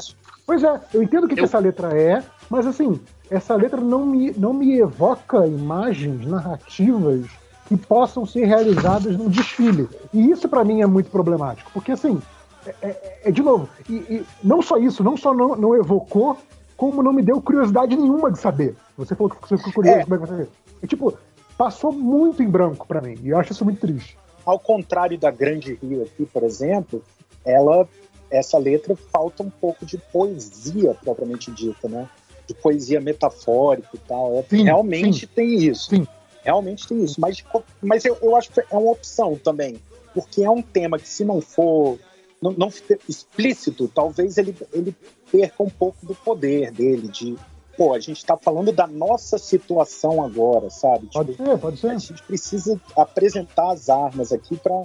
Pois 0.46 0.62
é, 0.62 0.80
eu 0.92 1.02
entendo 1.02 1.24
o 1.24 1.28
que, 1.28 1.34
eu... 1.34 1.38
que 1.38 1.44
essa 1.44 1.58
letra 1.58 1.96
é, 1.96 2.22
mas 2.50 2.66
assim, 2.66 3.00
essa 3.30 3.54
letra 3.54 3.80
não 3.80 4.04
me, 4.04 4.32
não 4.32 4.52
me 4.52 4.78
evoca 4.78 5.46
imagens 5.46 6.26
narrativas 6.26 7.26
que 7.72 7.86
possam 7.86 8.26
ser 8.26 8.44
realizadas 8.44 9.16
num 9.16 9.28
desfile. 9.28 9.88
E 10.12 10.30
isso 10.30 10.46
para 10.46 10.62
mim 10.62 10.82
é 10.82 10.86
muito 10.86 11.10
problemático, 11.10 11.70
porque 11.72 11.92
assim, 11.92 12.20
é, 12.66 12.74
é, 12.82 13.20
é 13.24 13.30
de 13.30 13.42
novo, 13.42 13.68
e, 13.88 13.94
e, 13.94 14.26
não 14.44 14.60
só 14.60 14.76
isso, 14.76 15.02
não 15.02 15.16
só 15.16 15.32
não, 15.32 15.56
não, 15.56 15.74
evocou, 15.74 16.36
como 16.76 17.02
não 17.02 17.12
me 17.12 17.22
deu 17.22 17.40
curiosidade 17.40 17.96
nenhuma 17.96 18.30
de 18.30 18.38
saber. 18.38 18.76
Você 18.98 19.14
falou 19.14 19.30
que 19.30 19.40
você 19.40 19.56
ficou 19.56 19.72
curioso, 19.72 20.00
é. 20.00 20.04
como 20.04 20.14
é 20.14 20.18
que 20.18 20.26
você 20.26 20.34
vê? 20.34 20.46
É 20.82 20.86
tipo, 20.86 21.14
passou 21.56 21.92
muito 21.92 22.42
em 22.42 22.48
branco 22.48 22.86
para 22.86 23.00
mim, 23.00 23.18
e 23.22 23.30
eu 23.30 23.38
acho 23.38 23.52
isso 23.52 23.64
muito 23.64 23.80
triste. 23.80 24.18
Ao 24.44 24.58
contrário 24.58 25.16
da 25.16 25.30
Grande 25.30 25.78
Rio 25.82 26.02
aqui, 26.02 26.26
por 26.26 26.42
exemplo, 26.42 27.02
ela, 27.42 27.88
essa 28.30 28.58
letra 28.58 28.94
falta 29.10 29.42
um 29.42 29.50
pouco 29.50 29.86
de 29.86 29.96
poesia 29.96 30.94
propriamente 31.02 31.50
dita, 31.50 31.88
né? 31.88 32.06
De 32.46 32.52
poesia 32.54 33.00
metafórica 33.00 33.88
e 33.94 33.98
tal. 33.98 34.34
É, 34.34 34.42
sim, 34.42 34.64
realmente 34.64 35.20
sim. 35.20 35.32
tem 35.32 35.54
isso. 35.54 35.88
Sim. 35.88 36.06
Realmente 36.42 36.86
tem 36.88 37.02
isso. 37.04 37.20
Mas, 37.20 37.44
mas 37.80 38.04
eu, 38.04 38.16
eu 38.20 38.36
acho 38.36 38.50
que 38.50 38.60
é 38.60 38.76
uma 38.76 38.92
opção 38.92 39.36
também. 39.36 39.80
Porque 40.14 40.42
é 40.42 40.50
um 40.50 40.60
tema 40.60 40.98
que, 40.98 41.08
se 41.08 41.24
não 41.24 41.40
for 41.40 41.98
não, 42.42 42.52
não 42.52 42.72
explícito, 43.08 43.86
talvez 43.86 44.36
ele, 44.36 44.54
ele 44.72 44.94
perca 45.30 45.62
um 45.62 45.70
pouco 45.70 46.04
do 46.04 46.14
poder 46.14 46.72
dele, 46.72 47.06
de 47.06 47.36
pô, 47.76 47.94
a 47.94 48.00
gente 48.00 48.18
está 48.18 48.36
falando 48.36 48.72
da 48.72 48.86
nossa 48.86 49.38
situação 49.38 50.22
agora, 50.22 50.68
sabe? 50.68 51.08
Pode 51.12 51.32
tipo, 51.32 51.44
ser, 51.44 51.58
pode 51.58 51.78
ser. 51.78 51.90
A 51.90 51.98
gente 51.98 52.22
precisa 52.24 52.80
apresentar 52.96 53.70
as 53.70 53.88
armas 53.88 54.32
aqui 54.32 54.56
para 54.56 54.82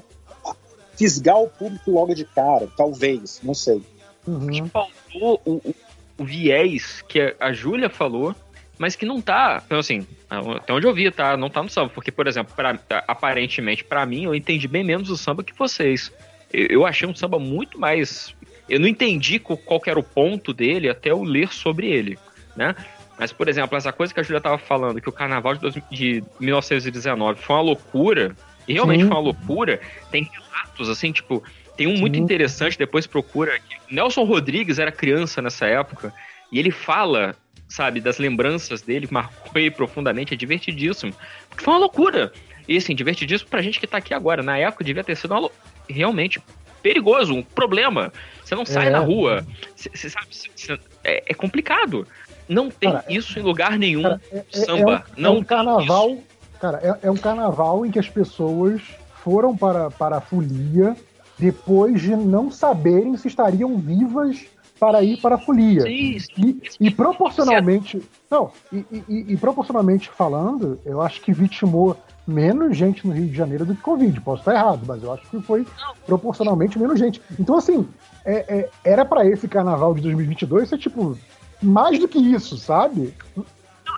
fisgar 0.95 1.42
o 1.42 1.50
público 1.50 1.92
logo 1.92 2.14
de 2.14 2.26
cara, 2.26 2.69
talvez, 2.77 3.40
não 3.44 3.53
sei. 3.53 3.82
Uhum. 4.26 4.68
Faltou 4.68 5.42
o, 5.45 5.52
o, 5.53 5.76
o, 6.19 6.24
viés 6.24 7.02
que 7.08 7.36
a 7.40 7.52
Júlia 7.52 7.90
falou, 7.90 8.36
mas 8.77 8.95
que 8.95 9.06
não 9.06 9.22
tá, 9.22 9.61
então, 9.65 9.80
assim, 9.80 10.06
até 10.30 10.73
onde 10.73 10.85
eu 10.85 10.93
vi, 10.93 11.09
tá? 11.11 11.35
Não 11.35 11.49
tá 11.49 11.64
no 11.64 11.69
samba, 11.69 11.89
porque, 11.89 12.11
por 12.11 12.27
exemplo, 12.27 12.53
pra, 12.56 12.80
aparentemente, 13.07 13.83
para 13.83 14.06
mim, 14.06 14.25
eu 14.25 14.35
entendi 14.35 14.67
bem 14.67 14.83
menos 14.83 15.09
o 15.09 15.17
samba 15.17 15.43
que 15.43 15.57
vocês 15.57 16.11
eu 16.51 16.85
achei 16.85 17.07
um 17.07 17.15
samba 17.15 17.39
muito 17.39 17.80
mais. 17.80 18.33
Eu 18.69 18.80
não 18.80 18.88
entendi 18.88 19.39
qual 19.39 19.81
era 19.85 19.99
o 19.99 20.03
ponto 20.03 20.53
dele 20.53 20.89
até 20.89 21.11
eu 21.11 21.23
ler 21.23 21.53
sobre 21.53 21.88
ele, 21.88 22.17
né? 22.56 22.75
Mas, 23.17 23.31
por 23.31 23.47
exemplo, 23.47 23.77
essa 23.77 23.91
coisa 23.91 24.14
que 24.14 24.19
a 24.19 24.23
Julia 24.23 24.38
estava 24.38 24.57
falando, 24.57 25.01
que 25.01 25.09
o 25.09 25.14
carnaval 25.14 25.56
de, 25.56 25.61
2000, 25.61 25.83
de 25.89 26.23
1919 26.39 27.41
foi 27.41 27.56
uma 27.56 27.61
loucura, 27.61 28.35
e 28.67 28.73
realmente 28.73 29.01
Sim. 29.01 29.07
foi 29.07 29.15
uma 29.15 29.23
loucura, 29.23 29.80
tem 30.11 30.30
relatos, 30.31 30.89
assim, 30.89 31.11
tipo, 31.11 31.43
tem 31.75 31.88
um 31.88 31.97
muito 31.97 32.15
Sim. 32.15 32.22
interessante, 32.22 32.77
depois 32.77 33.07
procura. 33.07 33.59
Nelson 33.89 34.23
Rodrigues 34.23 34.77
era 34.77 34.91
criança 34.91 35.41
nessa 35.41 35.65
época, 35.65 36.14
e 36.51 36.59
ele 36.59 36.69
fala, 36.69 37.35
sabe, 37.67 37.99
das 37.99 38.17
lembranças 38.17 38.81
dele, 38.81 39.07
marcou 39.11 39.51
ele 39.55 39.71
profundamente, 39.71 40.33
é 40.33 40.37
divertidíssimo. 40.37 41.13
Porque 41.49 41.63
foi 41.63 41.73
uma 41.73 41.79
loucura. 41.79 42.31
E 42.67 42.77
assim, 42.77 42.95
divertidíssimo 42.95 43.49
pra 43.49 43.61
gente 43.61 43.79
que 43.79 43.87
tá 43.87 43.97
aqui 43.97 44.13
agora. 44.13 44.43
Na 44.43 44.57
época 44.57 44.83
devia 44.83 45.03
ter 45.03 45.15
sido 45.15 45.33
uma, 45.33 45.49
realmente 45.89 46.41
perigoso, 46.81 47.33
um 47.33 47.43
problema. 47.43 48.11
Você 48.43 48.55
não 48.55 48.65
sai 48.65 48.87
é. 48.87 48.89
na 48.89 48.99
rua. 48.99 49.45
Você 49.75 50.09
sabe, 50.09 50.27
cê, 50.31 50.79
é, 51.03 51.23
é, 51.27 51.33
complicado. 51.33 52.07
Não 52.47 52.69
tem 52.69 52.91
cara, 52.91 53.05
isso 53.09 53.37
em 53.37 53.41
lugar 53.41 53.77
nenhum. 53.77 54.03
Cara, 54.03 54.21
é, 54.31 54.37
é, 54.37 54.57
samba. 54.57 55.05
É 55.15 55.19
um, 55.19 55.21
não 55.21 55.37
um 55.37 55.43
carnaval. 55.43 56.11
Isso. 56.11 56.23
Cara, 56.59 56.99
é, 57.01 57.11
um 57.11 57.17
carnaval 57.17 57.85
em 57.85 57.91
que 57.91 57.99
as 57.99 58.09
pessoas 58.09 58.81
foram 59.23 59.55
para, 59.55 59.91
para 59.91 60.17
a 60.17 60.21
folia 60.21 60.95
depois 61.37 62.01
de 62.01 62.15
não 62.15 62.49
saberem 62.49 63.15
se 63.15 63.27
estariam 63.27 63.77
vivas 63.77 64.45
para 64.80 65.03
ir 65.03 65.17
para 65.17 65.35
a 65.35 65.38
folia. 65.38 65.81
Sim, 65.81 66.19
sim. 66.19 66.61
E, 66.80 66.88
e, 66.88 66.91
proporcionalmente. 66.91 68.01
Não, 68.30 68.51
e, 68.72 68.85
e, 68.91 69.25
e, 69.33 69.38
proporcionalmente 69.38 70.09
falando, 70.09 70.80
eu 70.85 71.01
acho 71.01 71.22
que 71.22 71.33
vitimou 71.33 71.97
menos 72.25 72.75
gente 72.75 73.07
no 73.07 73.14
Rio 73.14 73.27
de 73.27 73.35
Janeiro 73.35 73.65
do 73.65 73.75
que 73.75 73.81
Covid. 73.81 74.19
Posso 74.22 74.41
estar 74.41 74.53
errado, 74.53 74.81
mas 74.85 75.01
eu 75.01 75.14
acho 75.14 75.27
que 75.30 75.41
foi 75.41 75.65
proporcionalmente 76.06 76.77
menos 76.77 76.99
gente. 76.99 77.22
Então, 77.39 77.57
assim, 77.57 77.88
é, 78.25 78.45
é, 78.47 78.69
era 78.83 79.06
para 79.06 79.25
esse 79.25 79.47
carnaval 79.47 79.93
de 79.93 80.01
2022 80.01 80.69
ser, 80.69 80.77
tipo, 80.77 81.17
mais 81.61 81.97
do 81.97 82.07
que 82.07 82.19
isso, 82.19 82.57
sabe? 82.57 83.14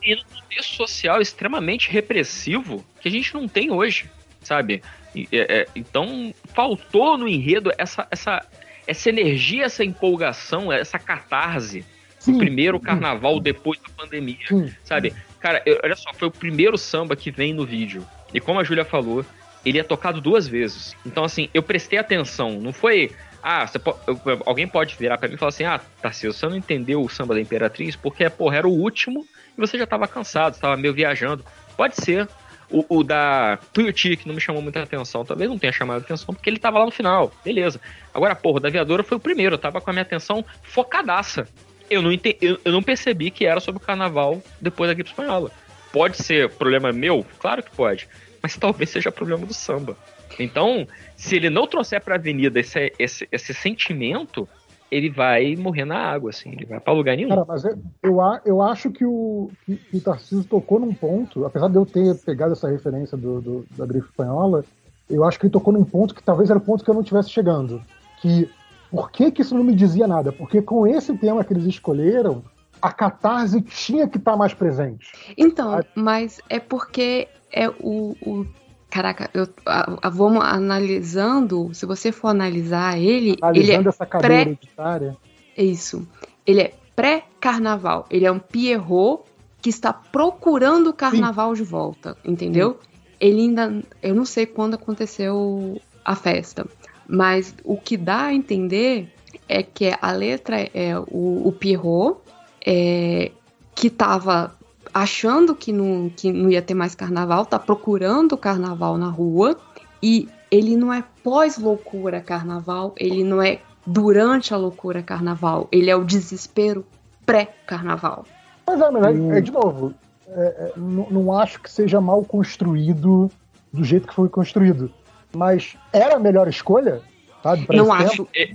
E 0.03 0.15
no 0.15 0.23
contexto 0.23 0.75
social 0.75 1.21
extremamente 1.21 1.89
repressivo 1.89 2.85
que 3.01 3.07
a 3.07 3.11
gente 3.11 3.33
não 3.33 3.47
tem 3.47 3.71
hoje, 3.71 4.09
sabe? 4.41 4.83
É, 5.15 5.61
é, 5.61 5.67
então, 5.75 6.33
faltou 6.53 7.17
no 7.17 7.27
enredo 7.27 7.71
essa, 7.77 8.07
essa, 8.11 8.45
essa 8.89 9.09
energia, 9.09 9.65
essa 9.65 9.83
empolgação, 9.83 10.73
essa 10.73 10.97
catarse. 10.97 11.85
Sim, 12.17 12.35
o 12.35 12.37
primeiro 12.37 12.79
carnaval 12.81 13.39
depois 13.39 13.79
da 13.79 13.87
pandemia, 13.95 14.35
sim, 14.45 14.73
sabe? 14.83 15.13
Cara, 15.39 15.61
eu, 15.65 15.79
olha 15.81 15.95
só, 15.95 16.13
foi 16.13 16.27
o 16.27 16.31
primeiro 16.31 16.77
samba 16.77 17.15
que 17.15 17.31
vem 17.31 17.53
no 17.53 17.65
vídeo. 17.65 18.05
E 18.33 18.41
como 18.41 18.59
a 18.59 18.63
Júlia 18.63 18.83
falou, 18.83 19.25
ele 19.65 19.79
é 19.79 19.83
tocado 19.83 20.19
duas 20.19 20.45
vezes. 20.45 20.97
Então, 21.05 21.23
assim, 21.23 21.49
eu 21.53 21.63
prestei 21.63 21.97
atenção. 21.97 22.59
Não 22.59 22.73
foi. 22.73 23.11
Ah, 23.41 23.65
pode, 23.81 23.99
alguém 24.45 24.67
pode 24.67 24.97
virar 24.97 25.17
para 25.17 25.29
mim 25.29 25.35
e 25.35 25.37
falar 25.37 25.49
assim: 25.49 25.63
ah, 25.63 25.79
Tarcísio, 26.01 26.33
você 26.33 26.45
não 26.47 26.57
entendeu 26.57 27.01
o 27.01 27.07
samba 27.07 27.35
da 27.35 27.39
Imperatriz 27.39 27.95
porque, 27.95 28.29
porra, 28.29 28.57
era 28.57 28.67
o 28.67 28.73
último 28.73 29.25
e 29.57 29.61
você 29.61 29.77
já 29.77 29.87
tava 29.87 30.07
cansado, 30.07 30.55
estava 30.55 30.75
meio 30.75 30.93
viajando. 30.93 31.45
Pode 31.77 31.95
ser. 31.95 32.27
O, 32.69 32.99
o 32.99 33.03
da 33.03 33.57
Tuiuti, 33.73 34.15
que 34.15 34.27
não 34.27 34.35
me 34.35 34.41
chamou 34.41 34.61
muita 34.61 34.83
atenção, 34.83 35.25
talvez 35.25 35.49
não 35.49 35.57
tenha 35.57 35.73
chamado 35.73 36.01
atenção, 36.01 36.35
porque 36.35 36.49
ele 36.49 36.59
tava 36.59 36.77
lá 36.79 36.85
no 36.85 36.91
final, 36.91 37.31
beleza. 37.43 37.81
Agora, 38.13 38.35
porra, 38.35 38.57
o 38.57 38.59
da 38.59 38.69
Viadora 38.69 39.03
foi 39.03 39.17
o 39.17 39.19
primeiro, 39.19 39.55
eu 39.55 39.59
tava 39.59 39.81
com 39.81 39.89
a 39.89 39.93
minha 39.93 40.03
atenção 40.03 40.45
focadaça. 40.61 41.47
Eu 41.89 42.01
não, 42.01 42.11
entendi, 42.11 42.37
eu, 42.41 42.59
eu 42.63 42.71
não 42.71 42.83
percebi 42.83 43.31
que 43.31 43.45
era 43.45 43.59
sobre 43.59 43.81
o 43.81 43.85
carnaval 43.85 44.41
depois 44.61 44.87
da 44.87 44.93
gripe 44.93 45.09
espanhola. 45.09 45.51
Pode 45.91 46.17
ser 46.17 46.49
problema 46.51 46.91
meu? 46.91 47.25
Claro 47.39 47.63
que 47.63 47.71
pode. 47.71 48.07
Mas 48.41 48.55
talvez 48.57 48.91
seja 48.91 49.11
problema 49.11 49.45
do 49.45 49.53
samba. 49.53 49.97
Então, 50.37 50.87
se 51.15 51.35
ele 51.35 51.49
não 51.49 51.65
trouxer 51.65 52.01
para 52.01 52.15
a 52.15 52.17
avenida 52.17 52.59
esse, 52.59 52.93
esse, 52.99 53.27
esse 53.31 53.53
sentimento, 53.53 54.47
ele 54.91 55.09
vai 55.09 55.55
morrer 55.55 55.85
na 55.85 55.97
água, 55.97 56.29
assim, 56.29 56.51
ele 56.51 56.65
vai 56.65 56.79
para 56.79 56.93
lugar 56.93 57.15
nenhum. 57.15 57.29
Cara, 57.29 57.45
mas 57.47 57.63
eu, 57.63 57.77
eu, 58.03 58.19
eu 58.45 58.61
acho 58.61 58.91
que 58.91 59.05
o, 59.05 59.49
que, 59.65 59.75
que 59.75 59.97
o 59.97 60.01
Tarcísio 60.01 60.43
tocou 60.43 60.79
num 60.79 60.93
ponto, 60.93 61.45
apesar 61.45 61.67
de 61.67 61.75
eu 61.75 61.85
ter 61.85 62.15
pegado 62.17 62.53
essa 62.53 62.69
referência 62.69 63.17
do, 63.17 63.41
do, 63.41 63.65
da 63.77 63.85
grife 63.85 64.07
espanhola, 64.09 64.63
eu 65.09 65.23
acho 65.23 65.39
que 65.39 65.45
ele 65.45 65.53
tocou 65.53 65.73
num 65.73 65.83
ponto 65.83 66.13
que 66.13 66.23
talvez 66.23 66.49
era 66.49 66.59
o 66.59 66.61
ponto 66.61 66.83
que 66.83 66.89
eu 66.89 66.93
não 66.93 67.01
estivesse 67.01 67.29
chegando. 67.29 67.81
Que 68.21 68.49
por 68.91 69.11
que, 69.11 69.31
que 69.31 69.41
isso 69.41 69.55
não 69.55 69.63
me 69.63 69.75
dizia 69.75 70.07
nada? 70.07 70.31
Porque 70.31 70.61
com 70.61 70.85
esse 70.87 71.15
tema 71.17 71.43
que 71.43 71.53
eles 71.53 71.65
escolheram, 71.65 72.43
a 72.81 72.91
catarse 72.91 73.61
tinha 73.61 74.07
que 74.07 74.17
estar 74.17 74.31
tá 74.31 74.37
mais 74.37 74.53
presente. 74.53 75.11
Então, 75.37 75.79
mas 75.95 76.41
é 76.49 76.59
porque 76.59 77.27
é 77.51 77.69
o. 77.69 78.15
o 78.25 78.45
caraca, 78.89 79.29
eu, 79.33 79.47
a, 79.65 80.07
a, 80.07 80.09
vamos 80.09 80.43
analisando. 80.43 81.73
Se 81.73 81.85
você 81.85 82.11
for 82.11 82.29
analisar 82.29 82.97
ele. 82.97 83.37
Analisando 83.41 83.79
ele 83.79 83.87
é 83.87 83.89
essa 83.89 84.05
cadeira 84.05 84.35
pré, 84.35 84.41
hereditária. 84.41 85.17
Isso. 85.57 86.07
Ele 86.45 86.61
é 86.61 86.73
pré-carnaval. 86.95 88.05
Ele 88.09 88.25
é 88.25 88.31
um 88.31 88.39
Pierrot 88.39 89.23
que 89.61 89.69
está 89.69 89.93
procurando 89.93 90.89
o 90.89 90.93
carnaval 90.93 91.55
Sim. 91.55 91.63
de 91.63 91.69
volta, 91.69 92.17
entendeu? 92.25 92.79
Sim. 92.81 92.89
Ele 93.19 93.41
ainda. 93.41 93.83
Eu 94.01 94.15
não 94.15 94.25
sei 94.25 94.45
quando 94.45 94.75
aconteceu 94.75 95.79
a 96.03 96.15
festa. 96.15 96.65
Mas 97.07 97.55
o 97.63 97.75
que 97.75 97.97
dá 97.97 98.25
a 98.25 98.33
entender 98.33 99.11
é 99.47 99.63
que 99.63 99.91
a 99.99 100.11
letra 100.11 100.69
é 100.73 100.97
o, 100.97 101.47
o 101.47 101.51
Pierrot, 101.51 102.19
é, 102.65 103.31
que 103.73 103.87
estava 103.87 104.55
achando 104.93 105.55
que 105.55 105.71
não, 105.71 106.09
que 106.15 106.31
não 106.31 106.49
ia 106.49 106.61
ter 106.61 106.73
mais 106.73 106.95
carnaval, 106.95 107.45
tá 107.45 107.57
procurando 107.59 108.33
o 108.33 108.37
carnaval 108.37 108.97
na 108.97 109.07
rua, 109.09 109.57
e 110.01 110.27
ele 110.51 110.75
não 110.75 110.91
é 110.93 111.03
pós-loucura 111.23 112.21
carnaval, 112.21 112.93
ele 112.97 113.23
não 113.23 113.41
é 113.41 113.59
durante 113.85 114.53
a 114.53 114.57
loucura 114.57 115.01
carnaval, 115.01 115.67
ele 115.71 115.89
é 115.89 115.95
o 115.95 116.03
desespero 116.03 116.85
pré-carnaval. 117.25 118.25
Mas 118.67 118.81
é, 118.81 118.91
mas 118.91 119.05
é, 119.05 119.37
é 119.37 119.41
de 119.41 119.51
novo, 119.51 119.93
é, 120.27 120.41
é, 120.41 120.73
não, 120.77 121.07
não 121.09 121.33
acho 121.39 121.61
que 121.61 121.71
seja 121.71 121.99
mal 122.01 122.23
construído 122.23 123.29
do 123.71 123.83
jeito 123.83 124.07
que 124.07 124.13
foi 124.13 124.29
construído. 124.29 124.91
Mas 125.35 125.75
era 125.93 126.15
a 126.15 126.19
melhor 126.19 126.47
escolha? 126.47 127.01
Sabe? 127.43 127.65
Pra 127.65 127.77
Não 127.77 127.93
acho. 127.93 128.27
É, 128.35 128.53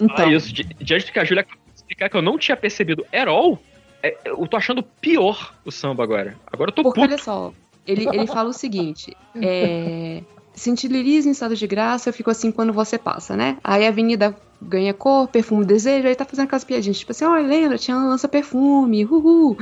Então, 0.00 0.24
Ah, 0.24 0.32
isso, 0.32 0.52
di- 0.52 0.64
diante 0.80 1.06
do 1.06 1.12
que 1.12 1.18
a 1.18 1.24
Júlia 1.24 1.44
explicar 1.74 2.08
que 2.08 2.16
eu 2.16 2.22
não 2.22 2.38
tinha 2.38 2.56
percebido 2.56 3.04
at 3.12 3.28
all, 3.28 3.58
é, 4.02 4.16
eu 4.24 4.46
tô 4.46 4.56
achando 4.56 4.82
pior 4.82 5.54
o 5.64 5.70
samba 5.70 6.02
agora. 6.02 6.36
Agora 6.52 6.70
eu 6.70 6.74
tô 6.74 6.82
porque 6.82 7.00
puto. 7.00 7.12
olha 7.12 7.22
só, 7.22 7.52
ele, 7.86 8.06
ele 8.12 8.26
fala 8.26 8.50
o 8.50 8.52
seguinte: 8.52 9.16
é, 9.42 10.22
Sintiliza 10.54 11.28
em 11.28 11.32
estado 11.32 11.56
de 11.56 11.66
graça, 11.66 12.08
eu 12.08 12.12
fico 12.12 12.30
assim 12.30 12.50
quando 12.50 12.72
você 12.72 12.98
passa, 12.98 13.36
né? 13.36 13.56
Aí 13.62 13.84
a 13.84 13.88
avenida 13.88 14.36
ganha 14.60 14.92
cor, 14.92 15.28
perfume, 15.28 15.64
desejo, 15.64 16.06
aí 16.06 16.14
tá 16.14 16.24
fazendo 16.24 16.44
aquelas 16.46 16.64
piadinhas, 16.64 16.98
tipo 16.98 17.12
assim, 17.12 17.24
olha, 17.24 17.46
lembra, 17.46 17.78
tinha 17.78 17.96
lança 17.96 18.28
perfume, 18.28 19.04
uhul. 19.06 19.56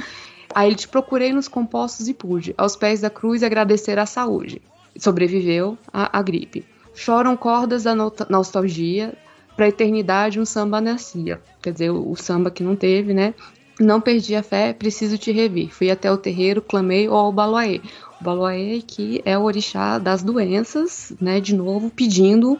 Aí 0.54 0.68
ele 0.68 0.76
te 0.76 0.88
procurei 0.88 1.32
nos 1.32 1.46
compostos 1.46 2.08
e 2.08 2.14
pude, 2.14 2.54
aos 2.56 2.74
pés 2.74 3.00
da 3.00 3.10
cruz, 3.10 3.42
agradecer 3.42 3.98
a 3.98 4.06
saúde. 4.06 4.60
Sobreviveu 4.96 5.78
à, 5.92 6.18
à 6.18 6.22
gripe. 6.22 6.64
Choram 6.94 7.36
cordas 7.36 7.84
da 7.84 7.94
no- 7.94 8.12
nostalgia, 8.28 9.14
pra 9.54 9.68
eternidade 9.68 10.40
um 10.40 10.44
samba 10.44 10.80
nascia. 10.80 11.40
Quer 11.62 11.72
dizer, 11.72 11.90
o, 11.90 12.10
o 12.10 12.16
samba 12.16 12.50
que 12.50 12.62
não 12.64 12.74
teve, 12.74 13.14
né? 13.14 13.34
Não 13.78 14.00
perdi 14.00 14.34
a 14.34 14.42
fé, 14.42 14.72
preciso 14.72 15.16
te 15.16 15.30
rever. 15.30 15.72
Fui 15.72 15.90
até 15.90 16.10
o 16.10 16.16
terreiro, 16.16 16.60
clamei 16.60 17.06
ao 17.06 17.30
Baloaê. 17.30 17.80
O 18.20 18.24
Baloaê 18.24 18.82
que 18.84 19.22
é 19.24 19.38
o 19.38 19.42
orixá 19.42 19.98
das 19.98 20.22
doenças, 20.22 21.12
né? 21.20 21.40
De 21.40 21.54
novo, 21.54 21.88
pedindo 21.88 22.58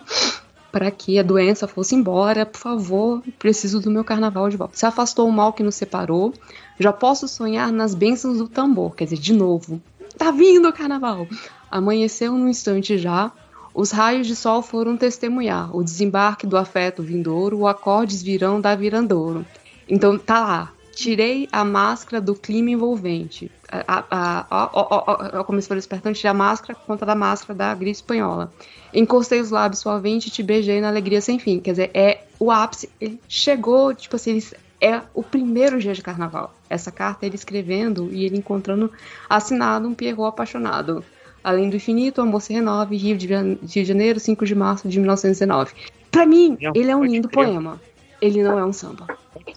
para 0.71 0.91
que 0.91 1.19
a 1.19 1.23
doença 1.23 1.67
fosse 1.67 1.95
embora. 1.95 2.47
Por 2.47 2.59
favor, 2.59 3.23
preciso 3.39 3.81
do 3.81 3.91
meu 3.91 4.05
carnaval 4.05 4.49
de 4.49 4.57
volta. 4.57 4.77
Se 4.77 4.87
afastou 4.87 5.29
o 5.29 5.33
mal 5.33 5.53
que 5.53 5.63
nos 5.63 5.75
separou. 5.75 6.33
Já 6.79 6.93
posso 6.93 7.27
sonhar 7.27 7.73
nas 7.73 7.95
bênçãos 7.95 8.39
do 8.39 8.49
tambor. 8.49 8.95
Quer 8.95 9.05
dizer, 9.05 9.19
de 9.19 9.33
novo. 9.33 9.81
Tá 10.17 10.31
vindo 10.31 10.69
o 10.69 10.73
carnaval. 10.73 11.27
Amanheceu 11.69 12.33
num 12.33 12.49
instante 12.49 12.97
já. 12.97 13.33
Os 13.75 13.91
raios 13.91 14.27
de 14.27 14.37
sol 14.37 14.63
foram 14.63 14.97
testemunhar 14.97 15.75
o 15.77 15.83
desembarque 15.83 16.47
do 16.47 16.57
afeto 16.57 17.03
vindouro, 17.03 17.59
o 17.59 17.69
acordes 17.69 18.23
virão 18.23 18.61
da 18.61 18.75
virandouro. 18.75 19.45
Então 19.89 20.19
tá 20.19 20.41
lá. 20.41 20.73
Tirei 20.99 21.49
a 21.53 21.65
máscara 21.65 22.21
do 22.21 22.35
clima 22.35 22.71
envolvente. 22.71 23.49
A, 23.71 24.05
a, 24.11 24.47
a, 24.51 25.39
a, 25.39 25.45
como 25.45 25.63
se 25.63 25.69
fosse 25.69 25.79
espertão, 25.79 26.13
tirei 26.13 26.33
a 26.33 26.35
máscara 26.35 26.77
por 26.77 26.87
conta 26.87 27.07
da 27.07 27.15
máscara 27.15 27.57
da 27.57 27.73
gripe 27.73 27.93
espanhola. 27.93 28.53
Encostei 28.93 29.41
os 29.41 29.53
lábios 29.53 29.81
suavemente 29.81 30.27
e 30.27 30.31
te 30.33 30.43
beijei 30.43 30.81
na 30.81 30.89
alegria 30.89 31.21
sem 31.21 31.39
fim. 31.39 31.61
Quer 31.61 31.71
dizer, 31.71 31.91
é 31.95 32.25
o 32.37 32.51
ápice. 32.51 32.91
Ele 33.01 33.21
chegou, 33.29 33.95
tipo 33.95 34.17
assim, 34.17 34.33
ele, 34.33 34.45
é 34.81 35.01
o 35.15 35.23
primeiro 35.23 35.79
dia 35.79 35.95
de 35.95 36.03
carnaval. 36.03 36.53
Essa 36.69 36.91
carta 36.91 37.25
ele 37.25 37.37
escrevendo 37.37 38.09
e 38.11 38.25
ele 38.25 38.37
encontrando 38.37 38.91
assinado 39.31 39.87
um 39.87 39.95
Pierrot 39.95 40.31
apaixonado. 40.31 41.05
Além 41.45 41.71
do 41.71 41.77
infinito, 41.77 42.21
o 42.21 42.25
amor 42.25 42.43
se 42.43 42.53
renove, 42.53 42.97
Rio 42.97 43.17
de, 43.17 43.85
Janeiro, 43.85 44.19
5 44.19 44.45
de 44.45 44.55
março 44.57 44.89
de 44.89 44.99
1919. 44.99 45.75
Pra 46.11 46.27
mim, 46.27 46.59
Não, 46.61 46.73
ele 46.75 46.91
é 46.91 46.97
um 46.97 47.05
lindo 47.05 47.29
poema. 47.29 47.81
Ele 48.21 48.43
não 48.43 48.59
é 48.59 48.65
um 48.65 48.73
samba. 48.73 49.07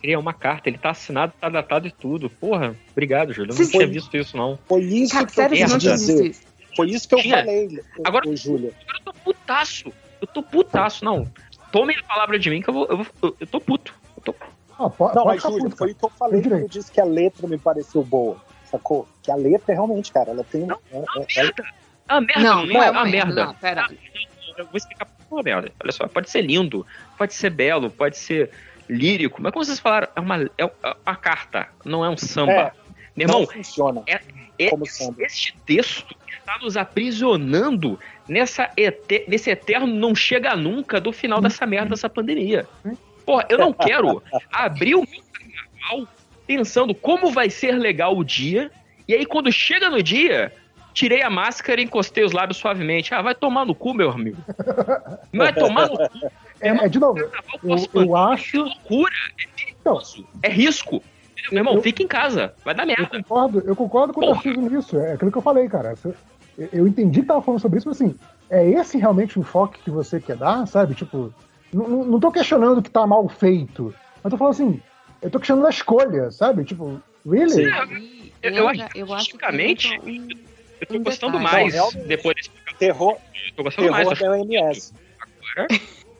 Ele 0.03 0.13
é 0.13 0.17
uma 0.17 0.33
carta, 0.33 0.69
ele 0.69 0.77
tá 0.77 0.91
assinado, 0.91 1.33
tá 1.39 1.49
datado 1.49 1.87
e 1.87 1.91
tudo. 1.91 2.29
Porra, 2.29 2.75
obrigado, 2.91 3.33
Júlio. 3.33 3.51
Eu 3.51 3.55
Sim, 3.55 3.63
não 3.63 3.69
tinha 3.71 3.85
sim. 3.87 3.91
visto 3.93 4.17
isso, 4.17 4.37
não. 4.37 4.59
Foi 4.67 4.81
isso 4.81 5.13
Cara, 5.13 5.25
que 5.25 5.31
sério, 5.33 5.57
eu 5.57 5.67
não 5.69 5.77
tinha 5.79 5.97
visto 5.97 6.23
isso? 6.25 6.41
Foi 6.75 6.89
isso 6.89 7.07
que 7.07 7.15
eu 7.15 7.19
Tinha. 7.19 7.37
falei, 7.39 7.81
Agora- 8.03 8.29
ô, 8.29 8.35
Júlia. 8.35 8.71
Agora 8.83 8.97
eu 8.99 9.03
tô 9.05 9.13
putaço. 9.13 9.91
Eu 10.21 10.27
tô 10.27 10.43
putaço, 10.43 11.03
não. 11.03 11.27
Tomem 11.71 11.97
a 11.97 12.03
palavra 12.03 12.37
de 12.39 12.49
mim 12.49 12.61
que 12.61 12.69
eu 12.69 12.73
vou. 12.73 12.85
Eu, 12.87 12.97
vou- 12.97 13.35
eu- 13.39 13.47
tô 13.47 13.59
puto. 13.59 13.93
Eu 14.17 14.23
tô... 14.23 14.35
Ah, 14.79 14.89
po- 14.89 15.05
Não, 15.07 15.23
pode 15.23 15.25
mas 15.25 15.41
Júlia, 15.41 15.63
puto, 15.65 15.75
foi 15.77 15.91
o 15.91 15.95
que 15.95 16.05
eu 16.05 16.09
falei. 16.11 16.41
Que 16.41 16.47
Eu 16.49 16.67
disse 16.69 16.91
que 16.91 17.01
a 17.01 17.05
letra 17.05 17.47
me 17.47 17.57
pareceu 17.57 18.03
boa. 18.03 18.37
Sacou? 18.65 19.07
Que 19.21 19.31
a 19.31 19.35
letra 19.35 19.73
realmente, 19.73 20.11
cara, 20.13 20.31
ela 20.31 20.43
tem 20.45 20.63
uma. 20.63 20.79
é- 20.91 20.97
é- 20.97 21.01
é- 21.01 21.43
Merda! 21.43 21.63
É 22.07 22.13
uma 22.13 22.21
merda, 22.21 22.41
Não, 22.43 22.65
não, 22.65 22.83
é 22.83 22.91
uma 22.91 23.05
merda. 23.05 23.45
Não, 23.45 23.53
pera. 23.55 23.87
Eu 24.57 24.65
vou 24.65 24.75
explicar 24.77 25.07
merda. 25.43 25.71
Olha 25.81 25.91
só, 25.91 26.07
pode 26.07 26.29
ser 26.29 26.41
lindo, 26.41 26.85
pode 27.17 27.33
ser 27.33 27.49
belo, 27.49 27.89
pode 27.89 28.17
ser 28.17 28.49
lírico, 28.89 29.41
mas 29.41 29.51
como 29.53 29.63
vocês 29.63 29.79
falaram, 29.79 30.07
é 30.15 30.19
uma, 30.19 30.49
é 30.57 30.65
uma 31.05 31.15
carta, 31.15 31.67
não 31.85 32.03
é 32.03 32.09
um 32.09 32.17
samba. 32.17 32.51
É, 32.51 32.71
Meu 33.15 33.27
não 33.27 33.41
irmão, 33.41 33.47
funciona. 33.53 34.03
é- 34.07 34.19
como 34.69 34.85
samba. 34.85 35.23
este 35.23 35.55
texto 35.65 36.13
está 36.39 36.57
nos 36.59 36.75
aprisionando 36.77 37.99
nessa 38.27 38.69
ete- 38.77 39.25
nesse 39.27 39.49
eterno 39.49 39.87
não 39.87 40.13
chega 40.13 40.55
nunca 40.55 40.99
do 40.99 41.11
final 41.11 41.41
dessa 41.41 41.65
merda 41.65 41.89
dessa 41.91 42.09
pandemia. 42.09 42.67
Porra, 43.25 43.45
eu 43.49 43.57
não 43.57 43.73
quero 43.73 44.21
abrir 44.51 44.95
o 44.95 45.01
meu 45.09 45.21
carnaval 45.31 46.07
pensando 46.45 46.93
como 46.93 47.31
vai 47.31 47.49
ser 47.49 47.71
legal 47.73 48.15
o 48.17 48.23
dia, 48.23 48.69
e 49.07 49.13
aí 49.13 49.25
quando 49.25 49.51
chega 49.51 49.89
no 49.89 50.03
dia, 50.03 50.53
tirei 50.93 51.21
a 51.21 51.29
máscara 51.29 51.79
e 51.81 51.83
encostei 51.83 52.23
os 52.23 52.31
lábios 52.31 52.57
suavemente. 52.57 53.13
Ah, 53.13 53.21
vai 53.21 53.33
tomar 53.35 53.65
no 53.65 53.73
cu, 53.75 53.93
meu 53.93 54.09
amigo. 54.11 54.37
Vai 55.33 55.53
tomar 55.53 55.87
no 55.89 55.97
cu. 55.97 56.31
É, 56.59 56.69
é, 56.69 56.89
de 56.89 56.99
novo, 56.99 57.19
eu, 57.19 57.29
eu 57.93 58.17
É 58.17 58.33
acho. 58.33 58.57
loucura, 58.63 59.11
Não, 59.85 59.99
é 60.43 60.49
risco. 60.49 61.01
Meu 61.51 61.59
irmão, 61.61 61.73
Eu- 61.75 61.81
fica 61.81 62.03
em 62.03 62.07
casa, 62.07 62.53
vai 62.63 62.75
dar 62.75 62.83
eu 62.83 62.87
merda. 62.87 63.07
concordo, 63.09 63.63
eu 63.65 63.75
concordo 63.75 64.13
com 64.13 64.19
o 64.21 64.23
Porra. 64.27 64.43
Tarcísio 64.43 64.69
nisso. 64.69 64.99
É 64.99 65.13
aquilo 65.13 65.31
que 65.31 65.37
eu 65.37 65.41
falei, 65.41 65.67
cara. 65.67 65.95
Eu, 66.57 66.69
eu 66.71 66.87
entendi 66.87 67.21
que 67.21 67.27
tava 67.27 67.41
falando 67.41 67.59
sobre 67.59 67.79
isso, 67.79 67.87
mas 67.89 67.99
assim, 67.99 68.15
é 68.49 68.69
esse 68.69 68.97
realmente 68.99 69.39
o 69.39 69.41
enfoque 69.41 69.81
que 69.81 69.89
você 69.89 70.19
quer 70.19 70.35
dar, 70.37 70.67
sabe? 70.67 70.93
Tipo, 70.93 71.33
não, 71.73 71.87
não 72.05 72.19
tô 72.19 72.31
questionando 72.31 72.81
que 72.81 72.91
tá 72.91 73.07
mal 73.07 73.27
feito. 73.27 73.93
Mas 74.23 74.29
tô 74.31 74.37
falando 74.37 74.53
assim, 74.53 74.79
eu 75.21 75.31
tô 75.31 75.39
questionando 75.39 75.65
a 75.65 75.71
escolha, 75.71 76.29
sabe? 76.29 76.63
Tipo, 76.63 77.01
really? 77.27 77.49
Sim. 77.49 78.31
Eu- 78.43 78.51
eu 78.53 78.67
acho- 78.69 78.87
eu 78.95 79.13
acho 79.13 79.29
que 79.37 79.45
Eu 80.81 80.87
tô 80.87 80.95
um 80.95 81.03
gostando 81.03 81.37
detalhe. 81.37 81.61
mais 81.61 81.73
realmente. 81.73 82.07
depois 82.07 82.35
desse 82.35 82.49
Terror, 82.77 83.17
Eu 83.47 83.55
tô 83.55 83.63
gostando 83.63 83.91
mais. 83.91 84.07
terror 84.07 84.13
acho 84.13 84.21
da 84.23 84.31
OMS. 84.31 84.93
agora. 85.19 85.67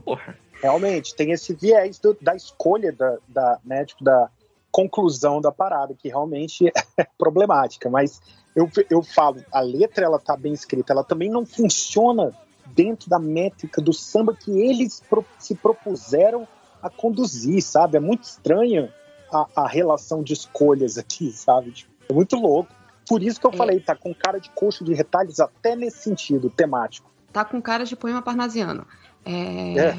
Porra. 0.05 0.37
Realmente, 0.61 1.15
tem 1.15 1.31
esse 1.31 1.53
viés 1.55 1.97
do- 1.99 2.15
da 2.21 2.35
escolha 2.35 2.91
da, 2.91 3.17
da, 3.27 3.59
né, 3.65 3.83
tipo, 3.85 4.03
da 4.03 4.29
conclusão 4.71 5.41
da 5.41 5.51
parada, 5.51 5.95
que 5.95 6.07
realmente 6.07 6.71
é 6.97 7.07
problemática. 7.17 7.89
Mas 7.89 8.21
eu, 8.55 8.69
eu 8.89 9.01
falo, 9.01 9.43
a 9.51 9.59
letra 9.59 10.05
ela 10.05 10.19
tá 10.19 10.37
bem 10.37 10.53
escrita, 10.53 10.93
ela 10.93 11.03
também 11.03 11.29
não 11.29 11.45
funciona 11.45 12.31
dentro 12.65 13.09
da 13.09 13.17
métrica 13.17 13.81
do 13.81 13.91
samba 13.91 14.35
que 14.35 14.51
eles 14.51 15.01
pro- 15.09 15.25
se 15.39 15.55
propuseram 15.55 16.47
a 16.81 16.89
conduzir, 16.89 17.61
sabe? 17.63 17.97
É 17.97 17.99
muito 17.99 18.23
estranha 18.23 18.93
a, 19.33 19.47
a 19.63 19.67
relação 19.67 20.21
de 20.21 20.33
escolhas 20.33 20.97
aqui, 20.97 21.31
sabe? 21.31 21.71
Tipo, 21.71 21.91
é 22.09 22.13
muito 22.13 22.35
louco. 22.35 22.71
Por 23.07 23.21
isso 23.23 23.39
que 23.39 23.45
eu 23.47 23.51
É. 23.51 23.57
falei, 23.57 23.79
tá 23.79 23.95
com 23.95 24.13
cara 24.13 24.39
de 24.39 24.49
coxo 24.51 24.83
de 24.83 24.93
retalhos 24.93 25.39
até 25.39 25.75
nesse 25.75 25.99
sentido 26.03 26.49
temático. 26.49 27.09
tá 27.33 27.45
com 27.45 27.61
cara 27.61 27.85
de 27.85 27.95
poema 27.95 28.21
parnasiano. 28.21 28.85
É... 29.25 29.95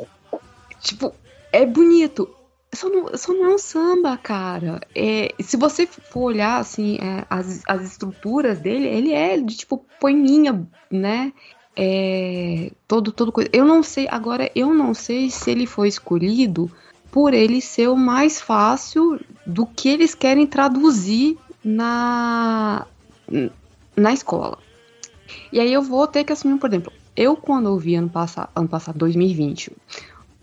tipo, 0.80 1.12
é 1.52 1.64
bonito. 1.66 2.28
Só 2.72 2.88
não, 2.88 3.16
só 3.16 3.32
não 3.32 3.46
é 3.50 3.54
um 3.54 3.58
samba, 3.58 4.16
cara. 4.18 4.80
É, 4.94 5.34
se 5.40 5.56
você 5.56 5.86
for 5.86 6.24
olhar, 6.24 6.58
assim, 6.58 6.96
é, 7.00 7.24
as, 7.30 7.62
as 7.66 7.82
estruturas 7.82 8.58
dele, 8.60 8.86
ele 8.86 9.12
é 9.12 9.38
de, 9.38 9.56
tipo, 9.56 9.84
poeminha, 9.98 10.68
né? 10.90 11.32
É, 11.74 12.70
todo, 12.86 13.10
todo 13.10 13.32
coisa. 13.32 13.48
Eu 13.52 13.64
não 13.64 13.82
sei, 13.82 14.06
agora, 14.10 14.50
eu 14.54 14.74
não 14.74 14.92
sei 14.92 15.30
se 15.30 15.50
ele 15.50 15.66
foi 15.66 15.88
escolhido 15.88 16.70
por 17.10 17.32
ele 17.32 17.60
ser 17.62 17.88
o 17.88 17.96
mais 17.96 18.40
fácil 18.40 19.18
do 19.46 19.64
que 19.64 19.88
eles 19.88 20.14
querem 20.14 20.46
traduzir 20.46 21.38
na, 21.64 22.86
na 23.96 24.12
escola. 24.12 24.58
E 25.52 25.60
aí 25.60 25.72
eu 25.72 25.82
vou 25.82 26.06
ter 26.06 26.24
que 26.24 26.32
assumir, 26.32 26.58
por 26.58 26.68
exemplo, 26.70 26.92
eu 27.16 27.36
quando 27.36 27.66
ouvi 27.66 27.94
ano 27.94 28.08
passado, 28.08 28.48
ano 28.54 28.68
passado, 28.68 28.98
2020. 28.98 29.72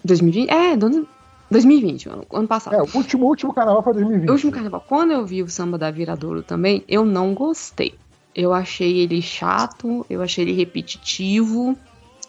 2020? 0.04 0.50
É, 0.50 0.78
do- 0.78 1.08
2020, 1.50 2.10
ano, 2.10 2.26
ano 2.32 2.48
passado. 2.48 2.76
É, 2.76 2.82
o 2.82 2.90
último, 2.94 3.26
último 3.26 3.54
carnaval 3.54 3.84
foi 3.84 3.94
2020. 3.94 4.30
O 4.30 4.34
último 4.34 4.52
carnaval, 4.52 4.84
quando 4.88 5.12
eu 5.12 5.26
vi 5.26 5.42
o 5.42 5.50
samba 5.50 5.78
da 5.78 5.90
Viradouro 5.92 6.44
também, 6.44 6.84
eu 6.88 7.06
não 7.06 7.34
gostei. 7.34 7.96
Eu 8.34 8.54
achei 8.54 8.98
ele 9.00 9.22
chato, 9.22 10.06
eu 10.10 10.22
achei 10.22 10.44
ele 10.44 10.54
repetitivo, 10.54 11.78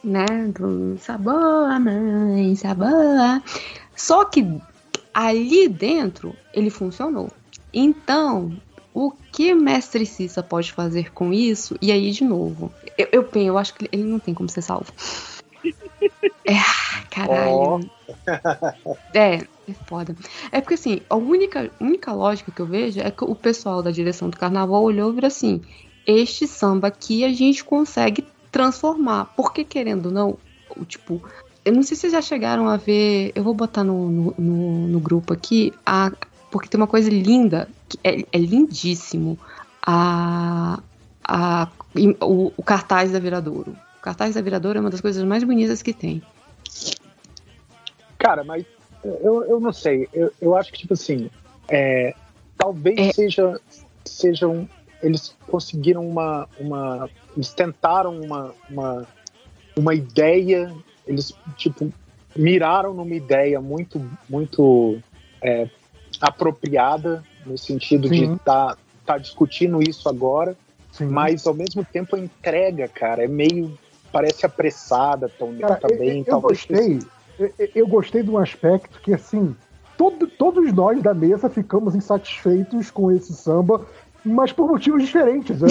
né? 0.04 0.24
Sabor, 1.00 1.80
mãe, 1.80 2.54
sabor. 2.54 3.42
Só 3.96 4.24
que 4.24 4.46
ali 5.12 5.68
dentro 5.68 6.34
ele 6.54 6.70
funcionou. 6.70 7.30
Então, 7.74 8.52
o 8.98 9.12
que 9.30 9.54
Mestre 9.54 10.06
Cissa 10.06 10.42
pode 10.42 10.72
fazer 10.72 11.12
com 11.12 11.30
isso? 11.30 11.76
E 11.82 11.92
aí, 11.92 12.10
de 12.10 12.24
novo, 12.24 12.72
eu, 12.96 13.06
eu 13.12 13.24
penso, 13.24 13.46
eu 13.48 13.58
acho 13.58 13.74
que 13.74 13.86
ele 13.92 14.04
não 14.04 14.18
tem 14.18 14.32
como 14.32 14.48
ser 14.48 14.62
salvo. 14.62 14.90
É, 16.48 16.54
caralho. 17.10 17.90
É, 19.12 19.34
é 19.34 19.72
foda. 19.88 20.14
É 20.52 20.60
porque 20.60 20.74
assim, 20.74 21.00
a 21.10 21.16
única, 21.16 21.70
única 21.80 22.12
lógica 22.12 22.52
que 22.52 22.62
eu 22.62 22.66
vejo 22.66 23.00
é 23.00 23.10
que 23.10 23.24
o 23.24 23.34
pessoal 23.34 23.82
da 23.82 23.90
direção 23.90 24.30
do 24.30 24.36
carnaval 24.36 24.82
olhou 24.82 25.10
e 25.10 25.14
viu 25.16 25.26
assim: 25.26 25.60
este 26.06 26.46
samba 26.46 26.86
aqui 26.88 27.24
a 27.24 27.32
gente 27.32 27.64
consegue 27.64 28.24
transformar. 28.52 29.24
Porque, 29.36 29.64
querendo 29.64 30.06
ou 30.06 30.12
não, 30.12 30.38
o 30.76 30.84
tipo. 30.84 31.20
Eu 31.64 31.72
não 31.72 31.82
sei 31.82 31.96
se 31.96 32.02
vocês 32.02 32.12
já 32.12 32.22
chegaram 32.22 32.68
a 32.68 32.76
ver. 32.76 33.32
Eu 33.34 33.42
vou 33.42 33.52
botar 33.54 33.82
no, 33.82 34.08
no, 34.08 34.34
no- 34.38 34.86
no 34.88 35.00
grupo 35.00 35.32
aqui. 35.32 35.72
A, 35.84 36.12
porque 36.50 36.68
tem 36.68 36.80
uma 36.80 36.86
coisa 36.86 37.10
linda, 37.10 37.68
que 37.88 37.98
é, 38.02 38.24
é 38.32 38.38
lindíssimo. 38.38 39.38
A, 39.82 40.80
a, 41.24 41.68
o, 42.20 42.52
o 42.56 42.62
cartaz 42.62 43.12
da 43.12 43.18
Viradouro. 43.18 43.76
O 43.98 44.02
cartaz 44.02 44.34
da 44.34 44.40
Viradouro 44.40 44.78
é 44.78 44.80
uma 44.80 44.90
das 44.90 45.00
coisas 45.00 45.22
mais 45.24 45.44
bonitas 45.44 45.82
que 45.82 45.92
tem. 45.92 46.22
Cara, 48.18 48.42
mas 48.44 48.64
eu, 49.04 49.44
eu 49.44 49.60
não 49.60 49.72
sei. 49.72 50.08
Eu, 50.12 50.32
eu 50.40 50.56
acho 50.56 50.72
que, 50.72 50.78
tipo 50.78 50.94
assim, 50.94 51.30
é, 51.68 52.14
talvez 52.56 52.98
É. 52.98 53.12
seja, 53.12 53.60
sejam. 54.04 54.68
Eles 55.02 55.36
conseguiram 55.46 56.08
uma. 56.08 56.48
uma 56.58 57.08
eles 57.36 57.52
tentaram 57.52 58.18
uma, 58.18 58.54
uma, 58.70 59.06
uma 59.76 59.94
ideia, 59.94 60.74
eles, 61.06 61.34
tipo, 61.56 61.92
miraram 62.34 62.94
numa 62.94 63.14
ideia 63.14 63.60
muito, 63.60 64.00
muito 64.28 64.98
é, 65.42 65.68
apropriada, 66.20 67.24
no 67.44 67.56
sentido 67.56 68.08
de 68.08 68.26
Sim. 68.26 68.34
estar 68.34 68.76
tá, 69.04 69.18
discutindo 69.18 69.82
isso 69.82 70.08
agora, 70.08 70.56
Sim. 70.90 71.06
mas 71.06 71.46
ao 71.46 71.54
mesmo 71.54 71.84
tempo 71.84 72.16
a 72.16 72.18
entrega, 72.18 72.88
cara, 72.88 73.24
é 73.24 73.28
meio. 73.28 73.78
parece 74.12 74.46
apressada 74.46 75.28
tam- 75.28 75.54
Cara, 75.58 75.78
eu, 75.82 75.88
também. 75.90 76.18
eu 76.20 76.24
talvez 76.24 76.64
gostei. 76.64 77.00
Eu, 77.38 77.52
eu 77.74 77.86
gostei 77.86 78.22
de 78.22 78.30
um 78.30 78.38
aspecto 78.38 78.98
que, 79.02 79.12
assim, 79.12 79.54
todo- 79.98 80.26
todos 80.26 80.72
nós 80.72 81.02
da 81.02 81.12
mesa 81.12 81.50
ficamos 81.50 81.94
insatisfeitos 81.94 82.90
com 82.90 83.12
esse 83.12 83.34
samba, 83.34 83.84
mas 84.26 84.52
por 84.52 84.68
motivos 84.68 85.02
diferentes. 85.02 85.56
É, 85.62 85.66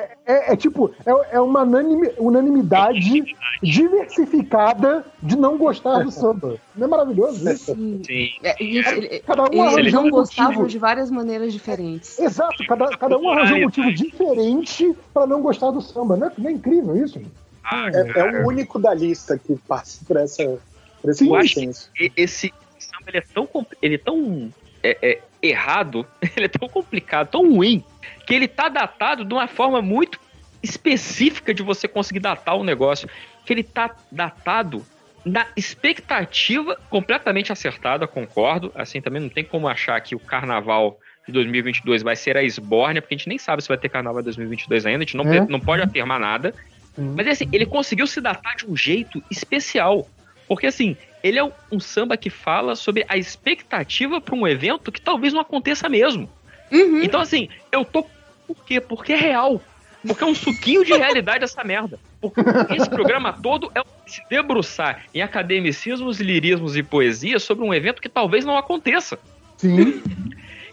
é- 0.00 0.16
é- 0.50 0.52
é 0.52 0.56
tipo, 0.56 0.90
é, 1.06 1.36
é 1.36 1.40
uma 1.40 1.62
unanimi- 1.62 2.12
unanimidade 2.18 3.24
diversificada 3.62 5.04
de 5.22 5.36
não 5.36 5.56
gostar 5.56 6.02
do 6.02 6.10
samba. 6.10 6.56
Não 6.74 6.86
é 6.86 6.90
maravilhoso 6.90 7.48
isso? 7.50 7.74
Sim. 7.74 8.02
Sim. 8.04 8.28
É, 8.42 8.62
isso, 8.62 8.88
ele- 8.90 9.20
Cada 9.20 9.44
um 9.44 9.78
eles 9.78 9.92
não 9.92 10.06
um 10.06 10.10
gostavam 10.10 10.52
motivo. 10.52 10.68
de 10.68 10.78
várias 10.78 11.10
maneiras 11.10 11.52
diferentes. 11.52 12.18
Exato, 12.18 12.64
cada, 12.66 12.88
cada 12.96 13.18
um 13.18 13.28
arranjou 13.30 13.58
um 13.58 13.62
motivo 13.62 13.92
diferente 13.94 14.94
para 15.12 15.26
não 15.26 15.40
gostar 15.40 15.70
do 15.70 15.80
samba. 15.80 16.16
Não 16.16 16.26
é, 16.26 16.32
não 16.36 16.48
é 16.50 16.52
incrível 16.52 16.96
isso? 17.04 17.20
Ah, 17.64 17.88
É, 17.92 18.20
é 18.20 18.42
o 18.42 18.48
único 18.48 18.78
da 18.78 18.92
lista 18.92 19.38
que 19.38 19.56
passa 19.66 20.04
por 20.06 20.16
essa 20.16 20.58
por 21.00 21.10
esse 21.10 21.20
Sim, 21.24 21.28
eu 21.30 21.36
acho 21.36 21.54
consenso. 21.54 21.90
E- 21.98 22.12
esse 22.16 22.52
samba 22.78 23.04
ele 23.08 23.18
é 23.18 23.22
tão 23.32 23.48
ele 23.80 23.94
é 23.94 23.98
tão 23.98 24.50
é, 24.84 24.98
é, 25.02 25.20
errado, 25.42 26.06
ele 26.36 26.46
é 26.46 26.48
tão 26.48 26.68
complicado, 26.68 27.30
tão 27.30 27.50
ruim, 27.50 27.82
que 28.26 28.34
ele 28.34 28.46
tá 28.46 28.68
datado 28.68 29.24
de 29.24 29.34
uma 29.34 29.48
forma 29.48 29.82
muito 29.82 30.20
específica 30.62 31.52
de 31.52 31.62
você 31.62 31.88
conseguir 31.88 32.20
datar 32.20 32.56
o 32.56 32.64
negócio, 32.64 33.08
que 33.44 33.52
ele 33.52 33.62
tá 33.62 33.94
datado 34.10 34.84
na 35.24 35.46
expectativa 35.56 36.78
completamente 36.90 37.52
acertada, 37.52 38.06
concordo. 38.06 38.70
Assim 38.74 39.00
também 39.00 39.22
não 39.22 39.28
tem 39.28 39.44
como 39.44 39.68
achar 39.68 40.00
que 40.00 40.14
o 40.14 40.18
carnaval 40.18 40.98
de 41.26 41.32
2022 41.32 42.02
vai 42.02 42.16
ser 42.16 42.36
a 42.36 42.42
esbórnia, 42.42 43.00
porque 43.00 43.14
a 43.14 43.18
gente 43.18 43.28
nem 43.28 43.38
sabe 43.38 43.62
se 43.62 43.68
vai 43.68 43.78
ter 43.78 43.88
carnaval 43.88 44.20
em 44.20 44.24
2022 44.24 44.86
ainda, 44.86 44.98
a 44.98 45.06
gente 45.06 45.16
não, 45.16 45.32
É. 45.32 45.40
não 45.46 45.60
pode 45.60 45.82
afirmar 45.82 46.20
nada. 46.20 46.54
Mas 46.96 47.26
assim, 47.26 47.48
ele 47.52 47.66
conseguiu 47.66 48.06
se 48.06 48.20
datar 48.20 48.56
de 48.56 48.66
um 48.66 48.76
jeito 48.76 49.22
especial. 49.30 50.06
Porque 50.46 50.66
assim, 50.66 50.96
ele 51.24 51.38
é 51.38 51.44
um, 51.72 51.80
samba 51.80 52.16
que 52.18 52.28
fala 52.28 52.76
sobre 52.76 53.04
a 53.08 53.16
expectativa 53.16 54.20
para 54.20 54.34
um 54.34 54.46
evento 54.46 54.92
que 54.92 55.00
talvez 55.00 55.32
não 55.32 55.40
aconteça 55.40 55.88
mesmo. 55.88 56.28
Uhum. 56.70 57.02
Então 57.02 57.18
assim, 57.20 57.48
eu 57.72 57.84
tô. 57.84 58.04
Por 58.46 58.62
quê? 58.66 58.78
Porque 58.78 59.14
é 59.14 59.16
real. 59.16 59.60
Porque 60.06 60.22
é 60.22 60.26
um 60.26 60.34
suquinho 60.34 60.84
de 60.84 60.92
realidade 60.92 61.42
essa 61.44 61.64
merda. 61.64 61.98
Porque 62.20 62.38
esse 62.76 62.90
programa 62.90 63.32
todo 63.32 63.72
é 63.74 63.82
se 64.06 64.20
debruçar 64.28 65.02
em 65.14 65.22
academicismos, 65.22 66.20
lirismos 66.20 66.76
e 66.76 66.82
poesia 66.82 67.38
sobre 67.38 67.64
um 67.64 67.72
evento 67.72 68.02
que 68.02 68.08
talvez 68.10 68.44
não 68.44 68.58
aconteça. 68.58 69.18
Sim. 69.56 70.02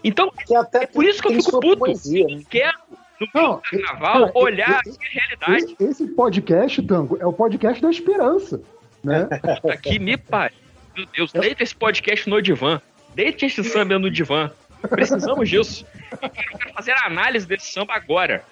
Então, 0.04 0.30
Que 0.46 0.54
até 0.54 0.82
é 0.82 0.86
por 0.86 1.02
isso 1.02 1.22
que 1.22 1.28
eu 1.28 1.32
fico 1.42 1.60
puto. 1.60 1.78
poesia, 1.78 2.26
né? 2.26 2.42
quero, 2.50 2.76
no 3.18 3.26
Não, 3.34 3.60
carnaval, 3.62 4.26
cara, 4.26 4.32
olhar 4.34 4.80
esse- 4.86 4.98
a 5.00 5.08
realidade. 5.08 5.76
Esse, 5.80 5.84
esse 6.02 6.06
podcast, 6.08 6.82
Tango, 6.82 7.16
é 7.18 7.24
o 7.24 7.32
podcast 7.32 7.80
da 7.80 7.88
esperança. 7.90 8.60
Né? 9.02 9.28
Aqui 9.70 9.98
me 9.98 10.16
pare. 10.16 10.54
Meu 10.96 11.06
Deus, 11.06 11.32
deita 11.32 11.62
esse 11.62 11.74
podcast 11.74 12.28
no 12.28 12.40
divã. 12.40 12.80
Deite 13.14 13.46
esse 13.46 13.62
samba 13.64 13.98
no 13.98 14.10
divã. 14.10 14.50
Precisamos 14.88 15.48
disso. 15.48 15.86
Eu 16.10 16.28
quero, 16.28 16.74
fazer 16.74 16.92
a 16.92 17.06
análise 17.06 17.46
desse 17.46 17.72
samba 17.72 17.94
agora. 17.94 18.44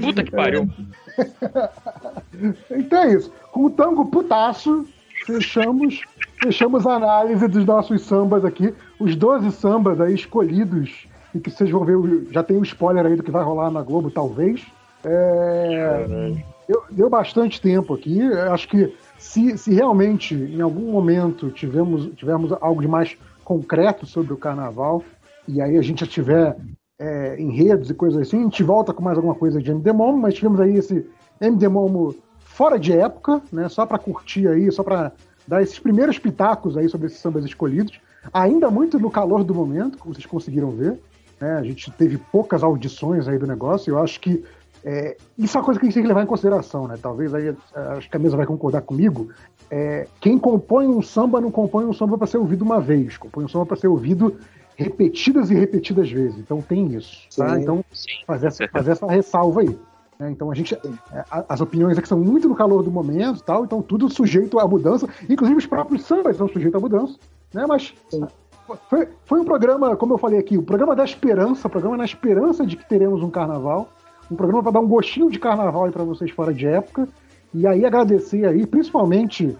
Puta 0.00 0.22
que 0.22 0.30
pariu. 0.30 0.68
Então 2.68 3.04
é 3.04 3.14
isso. 3.14 3.32
Com 3.52 3.66
o 3.66 3.70
tango 3.70 4.06
putaço, 4.06 4.84
fechamos, 5.24 6.02
fechamos 6.42 6.84
a 6.84 6.94
análise 6.94 7.46
dos 7.46 7.64
nossos 7.64 8.02
sambas 8.02 8.44
aqui. 8.44 8.74
Os 8.98 9.14
12 9.14 9.52
sambas 9.52 10.00
aí 10.00 10.14
escolhidos. 10.14 11.06
E 11.32 11.38
que 11.38 11.50
vocês 11.50 11.70
vão 11.70 11.84
ver, 11.84 11.96
já 12.32 12.42
tem 12.42 12.56
o 12.56 12.64
spoiler 12.64 13.06
aí 13.06 13.14
do 13.14 13.22
que 13.22 13.30
vai 13.30 13.44
rolar 13.44 13.70
na 13.70 13.82
Globo, 13.82 14.10
talvez. 14.10 14.66
É, 15.04 16.06
deu, 16.66 16.84
deu 16.90 17.08
bastante 17.08 17.60
tempo 17.60 17.94
aqui. 17.94 18.20
Acho 18.50 18.68
que 18.68 18.92
se, 19.24 19.56
se 19.56 19.72
realmente 19.72 20.34
em 20.34 20.60
algum 20.60 20.92
momento 20.92 21.50
tivemos, 21.50 22.14
tivermos 22.14 22.52
algo 22.60 22.82
de 22.82 22.86
mais 22.86 23.16
concreto 23.42 24.04
sobre 24.04 24.34
o 24.34 24.36
carnaval, 24.36 25.02
e 25.48 25.62
aí 25.62 25.78
a 25.78 25.82
gente 25.82 26.00
já 26.00 26.06
tiver 26.06 26.56
é, 26.98 27.40
enredos 27.40 27.88
e 27.88 27.94
coisas 27.94 28.20
assim, 28.20 28.40
a 28.40 28.42
gente 28.42 28.62
volta 28.62 28.92
com 28.92 29.02
mais 29.02 29.16
alguma 29.16 29.34
coisa 29.34 29.62
de 29.62 29.70
MD 29.70 29.92
Momo, 29.92 30.18
mas 30.18 30.34
tivemos 30.34 30.60
aí 30.60 30.76
esse 30.76 31.06
MD 31.40 31.66
Momo 31.68 32.14
fora 32.38 32.78
de 32.78 32.92
época, 32.92 33.40
né? 33.50 33.66
Só 33.68 33.86
para 33.86 33.98
curtir 33.98 34.46
aí, 34.46 34.70
só 34.70 34.82
para 34.82 35.10
dar 35.48 35.62
esses 35.62 35.78
primeiros 35.78 36.18
pitacos 36.18 36.76
aí 36.76 36.88
sobre 36.88 37.06
esses 37.06 37.18
sambas 37.18 37.46
escolhidos. 37.46 37.98
Ainda 38.32 38.70
muito 38.70 38.98
no 38.98 39.10
calor 39.10 39.42
do 39.42 39.54
momento, 39.54 39.98
como 39.98 40.14
vocês 40.14 40.26
conseguiram 40.26 40.70
ver. 40.70 41.00
né? 41.40 41.56
A 41.56 41.62
gente 41.62 41.90
teve 41.92 42.18
poucas 42.30 42.62
audições 42.62 43.26
aí 43.26 43.38
do 43.38 43.46
negócio. 43.46 43.90
Eu 43.90 43.98
acho 43.98 44.20
que 44.20 44.44
é, 44.84 45.16
isso 45.38 45.56
é 45.56 45.60
uma 45.60 45.64
coisa 45.64 45.80
que 45.80 45.86
a 45.86 45.88
gente 45.88 45.94
tem 45.94 46.02
que 46.02 46.08
levar 46.08 46.22
em 46.22 46.26
consideração, 46.26 46.86
né? 46.86 46.96
Talvez 47.00 47.34
aí, 47.34 47.48
é, 47.48 47.54
acho 47.96 48.10
que 48.10 48.16
a 48.16 48.20
mesa 48.20 48.36
vai 48.36 48.46
concordar 48.46 48.82
comigo. 48.82 49.30
É, 49.70 50.06
quem 50.20 50.38
compõe 50.38 50.86
um 50.86 51.00
samba 51.00 51.40
não 51.40 51.50
compõe 51.50 51.84
um 51.86 51.92
samba 51.92 52.18
para 52.18 52.26
ser 52.26 52.36
ouvido 52.38 52.62
uma 52.62 52.80
vez, 52.80 53.16
compõe 53.16 53.44
um 53.44 53.48
samba 53.48 53.66
para 53.66 53.76
ser 53.76 53.88
ouvido 53.88 54.36
repetidas 54.76 55.50
e 55.50 55.54
repetidas 55.54 56.10
vezes. 56.10 56.38
Então 56.38 56.60
tem 56.60 56.86
isso, 56.94 57.28
tá? 57.36 57.54
Sim. 57.56 57.62
Então 57.62 57.84
Sim. 57.92 58.08
fazer 58.26 58.48
essa, 58.48 58.68
fazer 58.68 58.90
essa 58.92 59.06
ressalva 59.06 59.60
aí. 59.62 59.78
né? 60.18 60.30
Então 60.30 60.50
a 60.50 60.54
gente, 60.54 60.74
é, 60.74 61.24
a- 61.30 61.44
as 61.48 61.60
opiniões 61.60 61.96
aqui 61.96 62.08
são 62.08 62.18
muito 62.18 62.48
no 62.48 62.54
calor 62.54 62.82
do 62.82 62.90
momento, 62.90 63.40
e 63.40 63.44
tal. 63.44 63.64
Então 63.64 63.80
tudo 63.80 64.08
sujeito 64.10 64.58
à 64.58 64.66
mudança, 64.68 65.08
inclusive 65.30 65.58
os 65.58 65.66
próprios 65.66 66.02
sambas 66.04 66.36
são 66.36 66.48
sujeitos 66.48 66.76
à 66.76 66.80
mudança, 66.80 67.16
né? 67.54 67.64
Mas 67.66 67.94
Sim. 68.10 68.26
foi, 68.90 69.08
foi 69.24 69.40
um 69.40 69.44
programa, 69.44 69.96
como 69.96 70.14
eu 70.14 70.18
falei 70.18 70.38
aqui, 70.40 70.58
o 70.58 70.62
programa 70.62 70.94
da 70.96 71.04
esperança, 71.04 71.68
o 71.68 71.70
programa 71.70 71.96
na 71.96 72.04
esperança 72.04 72.66
de 72.66 72.76
que 72.76 72.88
teremos 72.88 73.22
um 73.22 73.30
carnaval, 73.30 73.88
um 74.30 74.36
programa 74.36 74.62
para 74.62 74.72
dar 74.72 74.80
um 74.80 74.88
gostinho 74.88 75.30
de 75.30 75.38
carnaval 75.38 75.84
aí 75.84 75.92
para 75.92 76.04
vocês 76.04 76.30
fora 76.30 76.52
de 76.52 76.66
época. 76.66 77.08
E 77.52 77.66
aí 77.66 77.84
agradecer 77.84 78.46
aí, 78.46 78.66
principalmente 78.66 79.56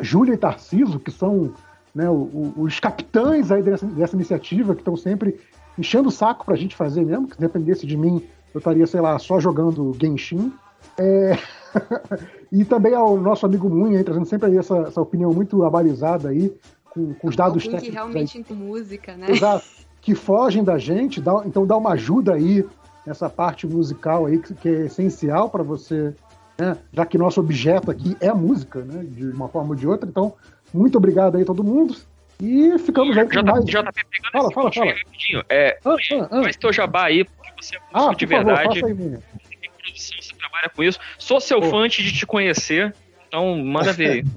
Júlia 0.00 0.34
e 0.34 0.38
Tarciso, 0.38 1.00
que 1.00 1.10
são 1.10 1.52
né, 1.94 2.08
os 2.08 2.78
capitães 2.80 3.50
aí 3.50 3.62
dessa, 3.62 3.86
dessa 3.86 4.14
iniciativa, 4.14 4.74
que 4.74 4.80
estão 4.80 4.96
sempre 4.96 5.40
enchendo 5.78 6.08
o 6.08 6.12
saco 6.12 6.44
pra 6.44 6.56
gente 6.56 6.76
fazer 6.76 7.04
mesmo, 7.04 7.26
que 7.26 7.34
se 7.34 7.40
dependesse 7.40 7.86
de 7.86 7.96
mim, 7.96 8.22
eu 8.54 8.58
estaria, 8.58 8.86
sei 8.86 9.00
lá, 9.00 9.18
só 9.18 9.40
jogando 9.40 9.96
Genshin. 10.00 10.52
É, 10.98 11.38
e 12.52 12.64
também 12.64 12.94
ao 12.94 13.16
nosso 13.16 13.46
amigo 13.46 13.68
Munha 13.68 13.98
aí, 13.98 14.04
trazendo 14.04 14.26
sempre 14.26 14.50
aí 14.50 14.58
essa, 14.58 14.78
essa 14.78 15.00
opinião 15.00 15.32
muito 15.32 15.64
abalizada 15.64 16.28
aí, 16.28 16.54
com, 16.90 17.14
com 17.14 17.28
os 17.28 17.36
dados 17.36 17.64
Alguém 17.64 17.70
que 17.70 17.86
técnicos 17.86 17.88
aí 17.88 18.12
realmente 18.12 18.38
entende 18.38 18.60
música, 18.60 19.16
né? 19.16 19.30
Exato. 19.30 19.64
Que 20.00 20.14
fogem 20.14 20.62
da 20.62 20.78
gente, 20.78 21.20
dá- 21.20 21.42
então 21.46 21.66
dá 21.66 21.76
uma 21.76 21.92
ajuda 21.92 22.34
aí 22.34 22.66
nessa 23.06 23.28
parte 23.28 23.66
musical 23.66 24.26
aí 24.26 24.38
que, 24.38 24.54
que 24.54 24.68
é 24.68 24.86
essencial 24.86 25.48
para 25.50 25.62
você, 25.62 26.14
né? 26.58 26.76
Já 26.92 27.04
que 27.06 27.18
nosso 27.18 27.40
objeto 27.40 27.90
aqui 27.90 28.16
é 28.20 28.28
a 28.28 28.34
música, 28.34 28.80
né? 28.80 29.04
De 29.08 29.26
uma 29.26 29.48
forma 29.48 29.70
ou 29.70 29.74
de 29.74 29.86
outra. 29.86 30.08
Então, 30.08 30.34
muito 30.72 30.96
obrigado 30.98 31.36
aí 31.36 31.42
a 31.42 31.46
todo 31.46 31.64
mundo. 31.64 31.96
E 32.40 32.76
ficamos 32.78 33.16
aí 33.16 33.24
com 33.24 33.30
JP, 33.30 33.42
mais. 33.44 33.64
JP 33.64 33.92
pegando 34.10 34.32
Fala, 34.32 34.50
fala, 34.52 34.72
fala. 34.72 34.90
rapidinho. 34.92 35.44
É, 35.48 35.78
Ah, 35.84 35.90
ah, 35.94 36.28
ah. 36.30 36.42
faz 36.42 36.56
teu 36.56 36.72
jabá 36.72 37.04
aí, 37.04 37.24
porque 37.24 37.50
você 37.60 37.76
é 37.76 37.78
músico 37.80 38.10
Ah, 38.10 38.14
de 38.14 38.26
favor, 38.26 38.44
verdade. 38.46 38.74
faça 38.80 38.86
aí, 38.86 38.94
minha. 38.94 39.22
tem 39.60 39.70
produção, 39.80 40.16
você 40.20 40.34
trabalha 40.36 40.70
com 40.74 40.82
isso. 40.82 40.98
Sou 41.18 41.40
seu 41.40 41.60
Pô. 41.60 41.70
fã 41.70 41.76
antes 41.84 42.04
de 42.04 42.12
te 42.12 42.26
conhecer, 42.26 42.94
então 43.28 43.56
manda 43.58 43.92
ver 43.92 44.10
aí. 44.10 44.24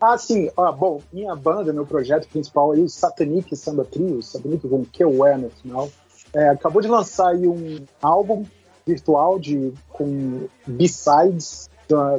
Ah, 0.00 0.16
sim. 0.16 0.48
Ah, 0.56 0.70
bom, 0.70 1.02
minha 1.12 1.34
banda, 1.34 1.72
meu 1.72 1.84
projeto 1.84 2.28
principal 2.28 2.70
aí, 2.70 2.80
o 2.80 2.88
Satanic 2.88 3.56
Samba 3.56 3.84
Trio, 3.84 4.22
Satanic 4.22 4.68
com 4.68 4.84
Q-U-E 4.84 5.36
no 5.36 5.50
final, 5.50 5.90
é, 6.34 6.48
acabou 6.50 6.82
de 6.82 6.88
lançar 6.88 7.28
aí 7.28 7.46
um 7.46 7.84
álbum 8.02 8.44
virtual 8.86 9.38
de, 9.38 9.72
com 9.90 10.46
B-sides 10.66 11.68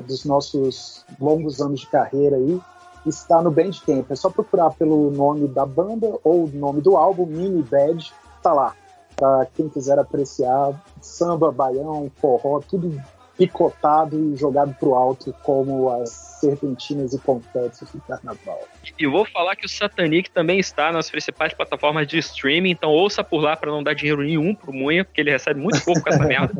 dos 0.07 0.25
nossos 0.25 1.05
longos 1.19 1.61
anos 1.61 1.81
de 1.81 1.87
carreira 1.87 2.35
aí. 2.35 2.59
Está 3.05 3.41
no 3.41 3.49
Bandcamp. 3.49 4.09
É 4.09 4.15
só 4.15 4.29
procurar 4.29 4.71
pelo 4.71 5.09
nome 5.09 5.47
da 5.47 5.65
banda 5.65 6.19
ou 6.23 6.45
o 6.45 6.49
nome 6.49 6.81
do 6.81 6.97
álbum, 6.97 7.25
Mini 7.25 7.63
Bad, 7.63 8.11
tá 8.41 8.51
lá. 8.51 8.75
Pra 9.15 9.47
quem 9.55 9.69
quiser 9.69 9.97
apreciar 9.97 10.73
samba, 11.01 11.51
baião, 11.51 12.11
forró, 12.17 12.59
tudo 12.59 13.01
picotado 13.39 14.19
e 14.19 14.35
jogado 14.35 14.75
pro 14.77 14.93
alto 14.93 15.33
como 15.43 15.89
as 15.89 16.09
serpentinas 16.09 17.13
e 17.13 17.19
confetes 17.19 17.89
do 17.89 18.01
carnaval. 18.01 18.67
E 18.99 19.07
vou 19.07 19.23
falar 19.23 19.55
que 19.55 19.65
o 19.65 19.69
Satanic 19.69 20.29
também 20.29 20.59
está 20.59 20.91
nas 20.91 21.09
principais 21.09 21.53
plataformas 21.53 22.05
de 22.05 22.17
streaming, 22.17 22.71
então 22.71 22.89
ouça 22.89 23.23
por 23.23 23.41
lá 23.41 23.55
para 23.55 23.71
não 23.71 23.81
dar 23.81 23.93
dinheiro 23.95 24.21
nenhum 24.21 24.53
pro 24.53 24.73
Munha, 24.73 25.05
porque 25.05 25.21
ele 25.21 25.31
recebe 25.31 25.61
muito 25.61 25.81
pouco 25.85 26.01
com 26.01 26.09
essa 26.09 26.25
merda. 26.25 26.53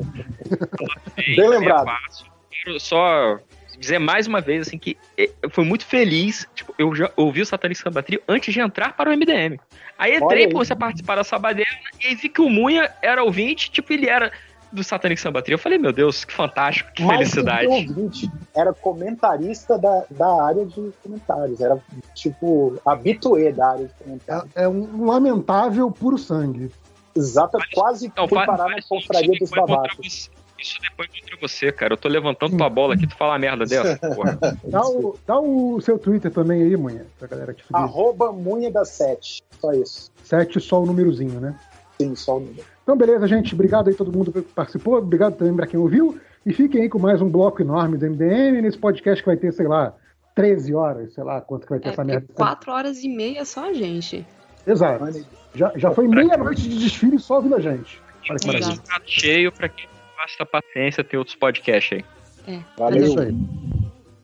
Bem 1.18 1.50
lembrado. 1.50 1.90
É 1.90 1.92
fácil. 1.92 2.26
Quero 2.50 2.80
só 2.80 3.40
dizer 3.78 4.00
mais 4.00 4.26
uma 4.26 4.40
vez, 4.40 4.68
assim, 4.68 4.78
que 4.78 4.98
eu 5.18 5.50
fui 5.50 5.66
muito 5.66 5.86
feliz. 5.86 6.48
Tipo, 6.56 6.74
eu 6.78 6.96
já 6.96 7.12
ouvi 7.18 7.42
o 7.42 7.46
Satanic 7.46 7.80
Samba 7.80 8.02
Trio 8.02 8.22
antes 8.28 8.54
de 8.54 8.62
entrar 8.62 8.96
para 8.96 9.10
o 9.10 9.14
MDM. 9.14 9.60
Aí 9.98 10.16
entrei, 10.16 10.50
comecei 10.50 10.74
a 10.74 10.80
participar 10.80 11.16
da 11.16 11.26
Sabadeira, 11.26 11.70
e 12.02 12.08
aí 12.08 12.16
vi 12.16 12.30
que 12.30 12.42
o 12.42 12.50
Munha 12.50 12.90
era 13.02 13.22
ouvinte, 13.22 13.70
tipo, 13.70 13.92
ele 13.92 14.08
era 14.08 14.32
do 14.72 14.84
Satanic 14.84 15.20
Samba 15.20 15.42
Trio. 15.42 15.56
Eu 15.56 15.60
falei, 15.60 15.78
meu 15.78 15.92
Deus, 15.92 16.24
que 16.26 16.34
fantástico, 16.34 16.92
que 16.94 17.04
Mais 17.04 17.20
felicidade. 17.30 17.68
que 17.68 17.90
ouvinte, 17.92 18.32
era 18.56 18.74
comentarista 18.74 19.78
da, 19.78 20.06
da 20.12 20.44
área 20.44 20.66
de 20.66 20.92
comentários. 21.04 21.60
Era, 21.62 21.78
tipo, 22.14 22.80
habituê 22.86 23.52
da 23.52 23.72
área 23.72 23.86
de 23.88 23.94
comentários. 24.04 24.52
É, 24.56 24.64
é 24.64 24.68
um 24.68 25.06
lamentável 25.06 25.90
puro 25.92 26.18
sangue. 26.18 26.70
Exato, 27.16 27.58
quase 27.74 28.12
Não, 28.16 28.28
fui 28.28 28.46
parar 28.46 28.70
na 28.70 28.82
confraria 28.88 29.32
isso 29.34 29.40
dos 29.40 29.50
você- 29.50 30.30
Isso 30.60 30.78
depois 30.82 31.10
contra 31.10 31.38
você, 31.42 31.72
cara. 31.72 31.94
Eu 31.94 31.98
tô 31.98 32.08
levantando 32.08 32.56
tua 32.58 32.70
bola 32.70 32.94
aqui, 32.94 33.08
tu 33.08 33.16
fala 33.16 33.32
uma 33.34 33.40
merda 33.40 33.66
dessa, 33.66 33.98
porra. 34.16 34.38
Dá 34.66 34.82
o, 34.84 35.18
dá 35.26 35.40
o 35.40 35.80
seu 35.82 35.98
Twitter 35.98 36.32
também 36.32 36.62
aí, 36.64 36.76
manhã, 36.78 37.06
pra 37.18 37.28
galera 37.28 37.54
te 37.54 37.62
seguir. 37.66 37.76
Arroba 37.76 38.32
Munha 38.32 38.70
da 38.72 38.86
Sete. 38.86 39.42
Só 39.60 39.72
isso. 39.74 40.12
Sete 40.24 40.60
só 40.60 40.82
o 40.82 40.86
númerozinho, 40.86 41.40
né? 41.40 41.56
Sim, 42.02 42.16
só 42.16 42.38
o 42.38 42.40
número. 42.40 42.64
Então, 42.84 42.96
beleza, 42.98 43.28
gente. 43.28 43.54
Obrigado 43.54 43.88
aí 43.90 43.94
todo 43.96 44.12
mundo 44.12 44.32
que 44.32 44.42
participou. 44.42 44.98
Obrigado 44.98 45.36
também 45.36 45.54
pra 45.56 45.68
quem 45.68 45.80
ouviu. 45.80 46.20
E 46.46 46.54
fiquem 46.54 46.82
aí 46.84 46.90
com 46.90 46.98
mais 47.00 47.22
um 47.22 47.30
bloco 47.30 47.62
enorme 47.62 47.98
do 47.98 48.06
MDM 48.10 48.62
nesse 48.62 48.78
podcast 48.78 49.22
que 49.22 49.28
vai 49.30 49.38
ter, 49.38 49.52
sei 49.52 49.68
lá, 49.68 49.94
13 50.36 50.74
horas, 50.74 51.14
sei 51.14 51.24
lá 51.24 51.42
quanto 51.42 51.64
que 51.66 51.70
vai 51.72 51.80
ter 51.80 51.90
É, 51.90 51.92
essa 51.92 52.04
merda. 52.04 52.26
quatro 52.34 52.72
horas 52.72 53.04
e 53.04 53.10
meia 53.10 53.44
só 53.44 53.70
a 53.70 53.74
gente. 53.74 54.26
Exato. 54.66 55.26
Já, 55.54 55.72
já 55.76 55.92
foi 55.92 56.08
meia-noite 56.08 56.62
de 56.68 56.80
desfile 56.80 57.20
só 57.20 57.36
ouvindo 57.36 57.56
a 57.56 57.60
gente. 57.60 58.02
Olha 58.30 58.40
que 58.40 58.48
maravilha. 58.48 58.82
Cheio 59.06 59.52
pra 59.52 59.68
quem 59.68 59.88
basta 60.18 60.46
paciência 60.46 61.04
ter 61.04 61.18
outros 61.18 61.36
podcasts 61.36 61.98
aí. 61.98 62.06
É. 62.48 62.58
É 62.58 62.64
Valeu. 62.78 63.04
isso 63.04 63.20
aí. 63.20 63.36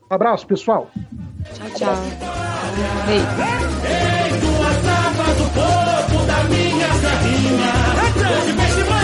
Abraço, 0.08 0.46
pessoal. 0.46 0.90
Tchau, 1.54 1.70
tchau. 1.76 1.94
Ei. 4.40 4.45
Punctured 8.56 8.95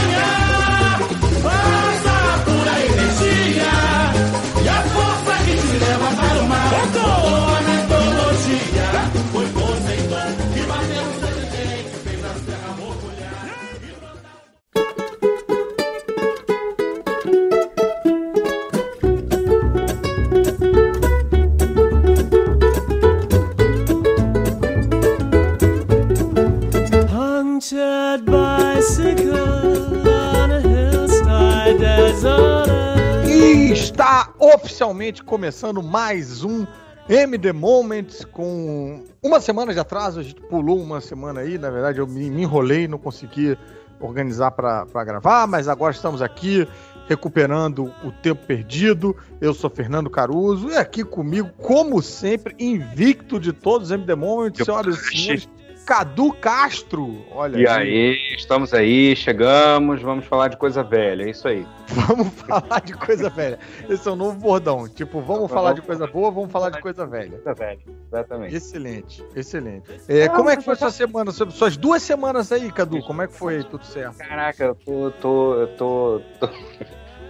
está 33.92 34.32
oficialmente 34.38 35.22
começando 35.22 35.82
mais 35.82 36.42
um 36.42 36.66
MD 37.06 37.52
Moments 37.52 38.24
com 38.24 39.04
uma 39.22 39.38
semana 39.38 39.74
de 39.74 39.78
atraso. 39.78 40.18
A 40.18 40.22
gente 40.22 40.40
pulou 40.40 40.80
uma 40.80 40.98
semana 41.02 41.40
aí, 41.40 41.58
na 41.58 41.68
verdade 41.68 41.98
eu 41.98 42.06
me, 42.06 42.30
me 42.30 42.42
enrolei, 42.42 42.88
não 42.88 42.96
consegui 42.96 43.56
organizar 44.00 44.50
para 44.52 45.04
gravar, 45.04 45.46
mas 45.46 45.68
agora 45.68 45.92
estamos 45.92 46.22
aqui 46.22 46.66
recuperando 47.06 47.92
o 48.02 48.10
tempo 48.22 48.46
perdido. 48.46 49.14
Eu 49.42 49.52
sou 49.52 49.68
Fernando 49.68 50.08
Caruso 50.08 50.70
e 50.70 50.76
aqui 50.76 51.04
comigo, 51.04 51.50
como 51.58 52.00
sempre, 52.00 52.56
invicto 52.58 53.38
de 53.38 53.52
todos 53.52 53.88
os 53.88 53.92
MD 53.92 54.14
Moments, 54.14 54.64
senhoras 54.64 54.96
e 54.96 55.04
senhores, 55.20 55.48
Cadu 55.86 56.32
Castro. 56.32 57.24
Olha 57.32 57.58
E 57.58 57.66
aí, 57.66 58.16
estamos 58.36 58.72
aí, 58.72 59.16
chegamos, 59.16 60.00
vamos 60.00 60.24
falar 60.26 60.48
de 60.48 60.56
coisa 60.56 60.82
velha, 60.82 61.24
é 61.24 61.30
isso 61.30 61.46
aí. 61.48 61.66
Vamos 62.08 62.28
falar 62.32 62.80
de 62.80 62.94
coisa 62.94 63.28
velha. 63.28 63.58
Esse 63.88 64.08
é 64.08 64.10
o 64.10 64.16
novo 64.16 64.38
bordão. 64.38 64.88
Tipo, 64.88 65.20
vamos 65.20 65.50
falar 65.52 65.74
de 65.74 65.82
coisa 65.82 66.06
boa, 66.06 66.30
vamos 66.30 66.50
falar 66.50 66.70
de 66.70 66.80
coisa 66.80 67.04
velha. 67.06 67.32
Coisa 67.32 67.52
velha, 67.54 67.80
exatamente. 68.08 68.54
Excelente, 68.56 69.26
excelente. 69.36 70.00
É, 70.08 70.26
como 70.28 70.48
é 70.48 70.56
que 70.56 70.62
foi 70.62 70.74
sua 70.76 70.90
semana? 70.90 71.30
Sua- 71.32 71.50
Suas 71.50 71.76
duas 71.76 72.02
semanas 72.02 72.50
aí, 72.50 72.72
Cadu? 72.72 73.02
Como 73.02 73.20
é 73.20 73.26
que 73.26 73.34
foi 73.34 73.62
tudo 73.64 73.84
certo? 73.84 74.16
Caraca, 74.18 74.64
eu 74.64 74.74
tô, 74.74 75.10
tô, 75.20 75.54
eu 75.60 75.66
tô, 75.76 76.20
tô, 76.40 76.48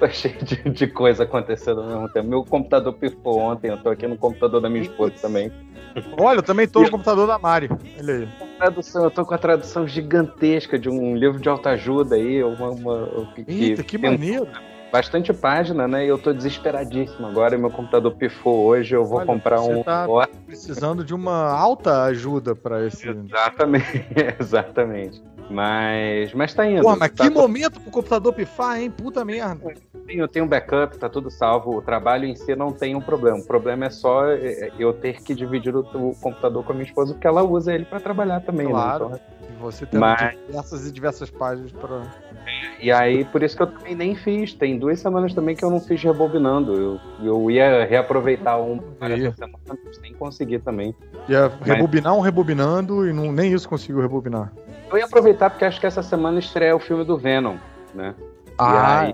tô 0.03 0.09
cheio 0.11 0.37
de, 0.45 0.57
de 0.71 0.87
coisa 0.89 1.23
acontecendo 1.23 1.81
ao 1.81 1.87
mesmo 1.87 2.09
tempo. 2.09 2.29
Meu 2.29 2.45
computador 2.45 2.93
pifou 2.95 3.39
ontem, 3.39 3.71
eu 3.71 3.79
tô 3.79 3.91
aqui 3.91 4.07
no 4.07 4.17
computador 4.17 4.61
da 4.61 4.69
minha 4.69 4.83
esposa 4.83 5.15
também. 5.21 5.53
Olha, 6.19 6.39
eu 6.39 6.43
também 6.43 6.67
tô 6.67 6.83
no 6.83 6.91
computador 6.91 7.27
da 7.27 7.39
Mari. 7.39 7.69
Olha 7.99 8.15
aí. 8.15 8.29
Tradução, 8.59 9.05
eu 9.05 9.11
tô 9.11 9.25
com 9.25 9.35
a 9.35 9.39
tradução 9.39 9.87
gigantesca 9.87 10.79
de 10.79 10.89
um 10.89 11.17
livro 11.17 11.41
de 11.41 11.49
autoajuda 11.49 12.17
aí, 12.17 12.43
uma, 12.43 12.71
uma 12.71 13.27
que, 13.35 13.45
Eita, 13.49 13.83
que 13.83 13.99
maneiro. 13.99 14.47
bastante 14.93 15.33
página, 15.33 15.89
né? 15.89 16.05
E 16.05 16.09
eu 16.09 16.17
tô 16.17 16.33
desesperadíssimo 16.33 17.27
agora, 17.27 17.59
meu 17.59 17.71
computador 17.71 18.13
pifou 18.15 18.65
hoje, 18.67 18.95
eu 18.95 19.05
vou 19.05 19.19
Olha, 19.19 19.27
comprar 19.27 19.59
você 19.61 19.75
um. 19.75 19.83
tá- 19.83 20.07
Precisando 20.47 21.03
de 21.05 21.13
uma 21.15 21.51
alta 21.51 22.05
ajuda 22.05 22.55
pra 22.55 22.87
esse. 22.87 23.09
Exatamente, 23.09 24.07
exatamente. 24.39 25.23
Mas, 25.51 26.33
mas 26.35 26.55
tá 26.55 26.67
indo. 26.67 26.83
Porra, 26.83 26.97
mas 26.97 27.13
tá 27.13 27.25
que 27.25 27.31
momento 27.31 27.81
pro 27.81 27.91
computador 27.91 28.33
pifar, 28.33 28.81
hein? 28.81 28.91
Puta 28.91 29.25
merda. 29.25 29.73
eu 30.09 30.29
tenho 30.29 30.45
um 30.45 30.49
backup, 30.49 30.97
tá 30.99 31.09
tudo 31.09 31.31
salvo. 31.31 31.77
O 31.77 31.83
trabalho 31.83 32.25
em 32.25 32.35
si 32.35 32.55
não 32.55 32.73
tem 32.73 32.95
um 32.95 33.01
problema. 33.01 33.39
O 33.39 33.45
problema 33.45 33.87
é 33.87 33.91
só 33.91 34.27
é, 34.29 34.71
eu 34.79 34.93
ter 34.93 35.23
que 35.23 35.35
dividir 35.35 35.75
o, 35.77 35.83
computador 36.21 36.65
com 36.65 36.73
a 36.73 36.75
minha 36.75 36.87
esposa, 36.87 37.13
porque 37.15 37.27
ela 37.27 37.43
usa 37.43 37.75
ele 37.75 37.85
pra 37.85 38.01
trabalhar 38.01 38.41
também, 38.41 38.69
Claro. 38.69 39.11
né? 39.11 39.21
E 39.43 39.61
você 39.61 39.85
tem 39.87 40.01
Mas- 40.01 40.37
diversas 40.47 40.87
e 40.87 40.93
diversas 40.93 41.31
páginas 41.31 41.73
pra. 41.73 42.03
E 42.81 42.91
aí, 42.91 43.25
por 43.27 43.43
isso 43.43 43.57
que 43.57 43.63
eu 43.63 43.67
também 43.69 43.95
nem 43.95 44.15
fiz. 44.17 44.53
Tem 44.55 44.79
duas 44.79 44.99
semanas 44.99 45.33
também 45.35 45.55
que 45.55 45.65
eu 45.65 45.71
não 45.71 45.81
fiz 45.81 46.03
rebobinando. 46.03 46.75
Eu, 46.75 47.01
eu 47.23 47.51
ia 47.51 47.85
reaproveitar 47.85 48.61
um 48.61 48.79
para 48.79 49.15
essa 49.15 49.37
semana, 49.37 49.79
mas 49.87 50.01
nem 50.01 50.13
consegui 50.15 50.59
também. 50.59 50.95
Ia 51.29 51.53
rebobinar 51.63 52.15
um 52.17 52.21
rebobinando 52.21 53.07
e 53.07 53.13
não, 53.13 53.31
nem 53.31 53.53
isso 53.53 53.69
conseguiu 53.69 54.01
rebobinar. 54.01 54.53
Eu 54.93 54.99
ia 54.99 55.05
aproveitar 55.07 55.51
porque 55.51 55.65
acho 55.65 55.81
que 55.81 55.87
essa 55.87 56.03
semana 56.03 56.39
estreia 56.39 56.77
o 56.77 56.79
filme 56.79 57.05
do 57.05 57.17
Venom, 57.17 57.57
né? 57.95 58.15
Ah, 58.59 59.05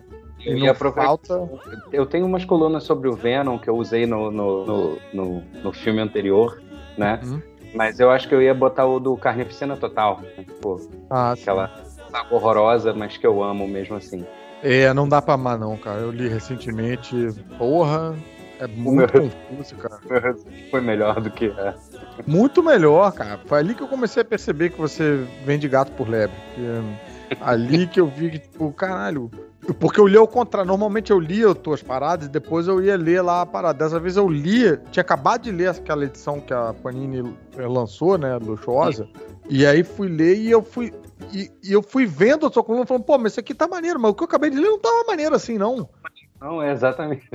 e 0.41 0.45
aí, 0.45 0.53
eu 0.53 0.59
ia 0.59 0.71
aproveitar. 0.73 1.07
falta. 1.07 1.49
Eu 1.93 2.05
tenho 2.05 2.27
umas 2.27 2.45
colunas 2.45 2.83
sobre 2.85 3.09
o 3.09 3.15
Venom 3.15 3.59
que 3.59 3.71
eu 3.71 3.77
usei 3.77 4.07
no, 4.07 4.31
no, 4.31 4.67
no, 4.67 4.99
no, 5.15 5.43
no 5.63 5.73
filme 5.73 6.01
anterior, 6.01 6.61
né? 6.97 7.21
Uhum. 7.25 7.41
Mas 7.75 8.01
eu 8.01 8.11
acho 8.11 8.29
que 8.29 8.35
eu 8.35 8.43
ia 8.43 8.55
botar 8.55 8.87
o 8.87 8.99
do 8.99 9.17
Carnificina 9.17 9.77
Total. 9.77 10.21
né? 10.21 10.45
Pô, 10.61 10.81
Ah, 11.11 11.33
aquela 11.33 11.71
saga 12.11 12.35
horrorosa, 12.35 12.93
mas 12.95 13.17
que 13.17 13.27
eu 13.27 13.43
amo 13.43 13.69
mesmo 13.69 13.97
assim. 13.97 14.27
É, 14.63 14.93
não 14.93 15.09
dá 15.09 15.23
pra 15.23 15.35
amar 15.35 15.59
não, 15.59 15.77
cara. 15.77 16.01
Eu 16.01 16.11
li 16.11 16.27
recentemente. 16.29 17.15
Porra, 17.59 18.17
é 18.59 18.67
muito 18.67 19.13
meu- 19.21 19.31
confuso, 19.31 19.77
cara. 19.77 20.01
Foi 20.71 20.81
melhor 20.81 21.21
do 21.21 21.31
que. 21.31 21.47
É. 21.57 21.75
Muito 22.27 22.63
melhor, 22.63 23.13
cara. 23.13 23.41
Foi 23.47 23.59
ali 23.59 23.75
que 23.75 23.83
eu 23.83 23.89
comecei 23.89 24.23
a 24.23 24.25
perceber 24.25 24.71
que 24.71 24.79
você 24.79 25.27
vende 25.45 25.69
gato 25.69 25.93
por 25.93 26.09
lebre. 26.09 26.37
Porque, 26.47 26.61
é 26.63 27.37
ali 27.41 27.87
que 27.89 28.01
eu 28.01 28.07
vi 28.07 28.31
que, 28.31 28.39
tipo, 28.39 28.73
caralho. 28.73 29.31
Porque 29.79 30.01
eu 30.01 30.07
li 30.07 30.17
ao 30.17 30.27
contrário. 30.27 30.67
Normalmente 30.67 31.11
eu 31.11 31.19
lia 31.19 31.51
as 31.51 31.59
tuas 31.59 31.83
paradas 31.83 32.27
e 32.27 32.31
depois 32.31 32.67
eu 32.67 32.83
ia 32.83 32.97
ler 32.97 33.23
lá 33.23 33.43
a 33.43 33.47
parada. 33.47 33.85
Dessa 33.85 34.01
vez 34.01 34.17
eu 34.17 34.29
li, 34.29 34.77
tinha 34.91 35.03
acabado 35.03 35.43
de 35.43 35.53
ler 35.53 35.69
aquela 35.69 36.05
edição 36.05 36.41
que 36.41 36.55
a 36.55 36.73
Panini 36.73 37.35
eh, 37.57 37.67
lançou, 37.67 38.17
né, 38.17 38.37
luxuosa. 38.37 39.09
E 39.49 39.67
aí 39.67 39.85
fui 39.85 40.09
ler 40.09 40.37
e 40.39 40.51
eu 40.51 40.63
fui. 40.63 40.93
E, 41.33 41.51
e 41.63 41.73
eu 41.73 41.83
fui 41.83 42.07
vendo 42.07 42.47
a 42.47 42.51
sua 42.51 42.65
coluna 42.65 42.87
falando, 42.87 43.05
pô, 43.05 43.19
mas 43.19 43.33
isso 43.33 43.41
aqui 43.41 43.55
tá 43.55 43.69
maneiro, 43.69 44.01
mas 44.01 44.13
o 44.13 44.15
que 44.15 44.23
eu 44.23 44.27
acabei 44.27 44.51
de 44.51 44.57
ler 44.57 44.69
não 44.69 44.79
tava 44.79 45.05
maneiro 45.07 45.35
assim, 45.35 45.59
não. 45.59 45.89
Não, 46.41 46.63
é 46.63 46.73
exatamente. 46.73 47.29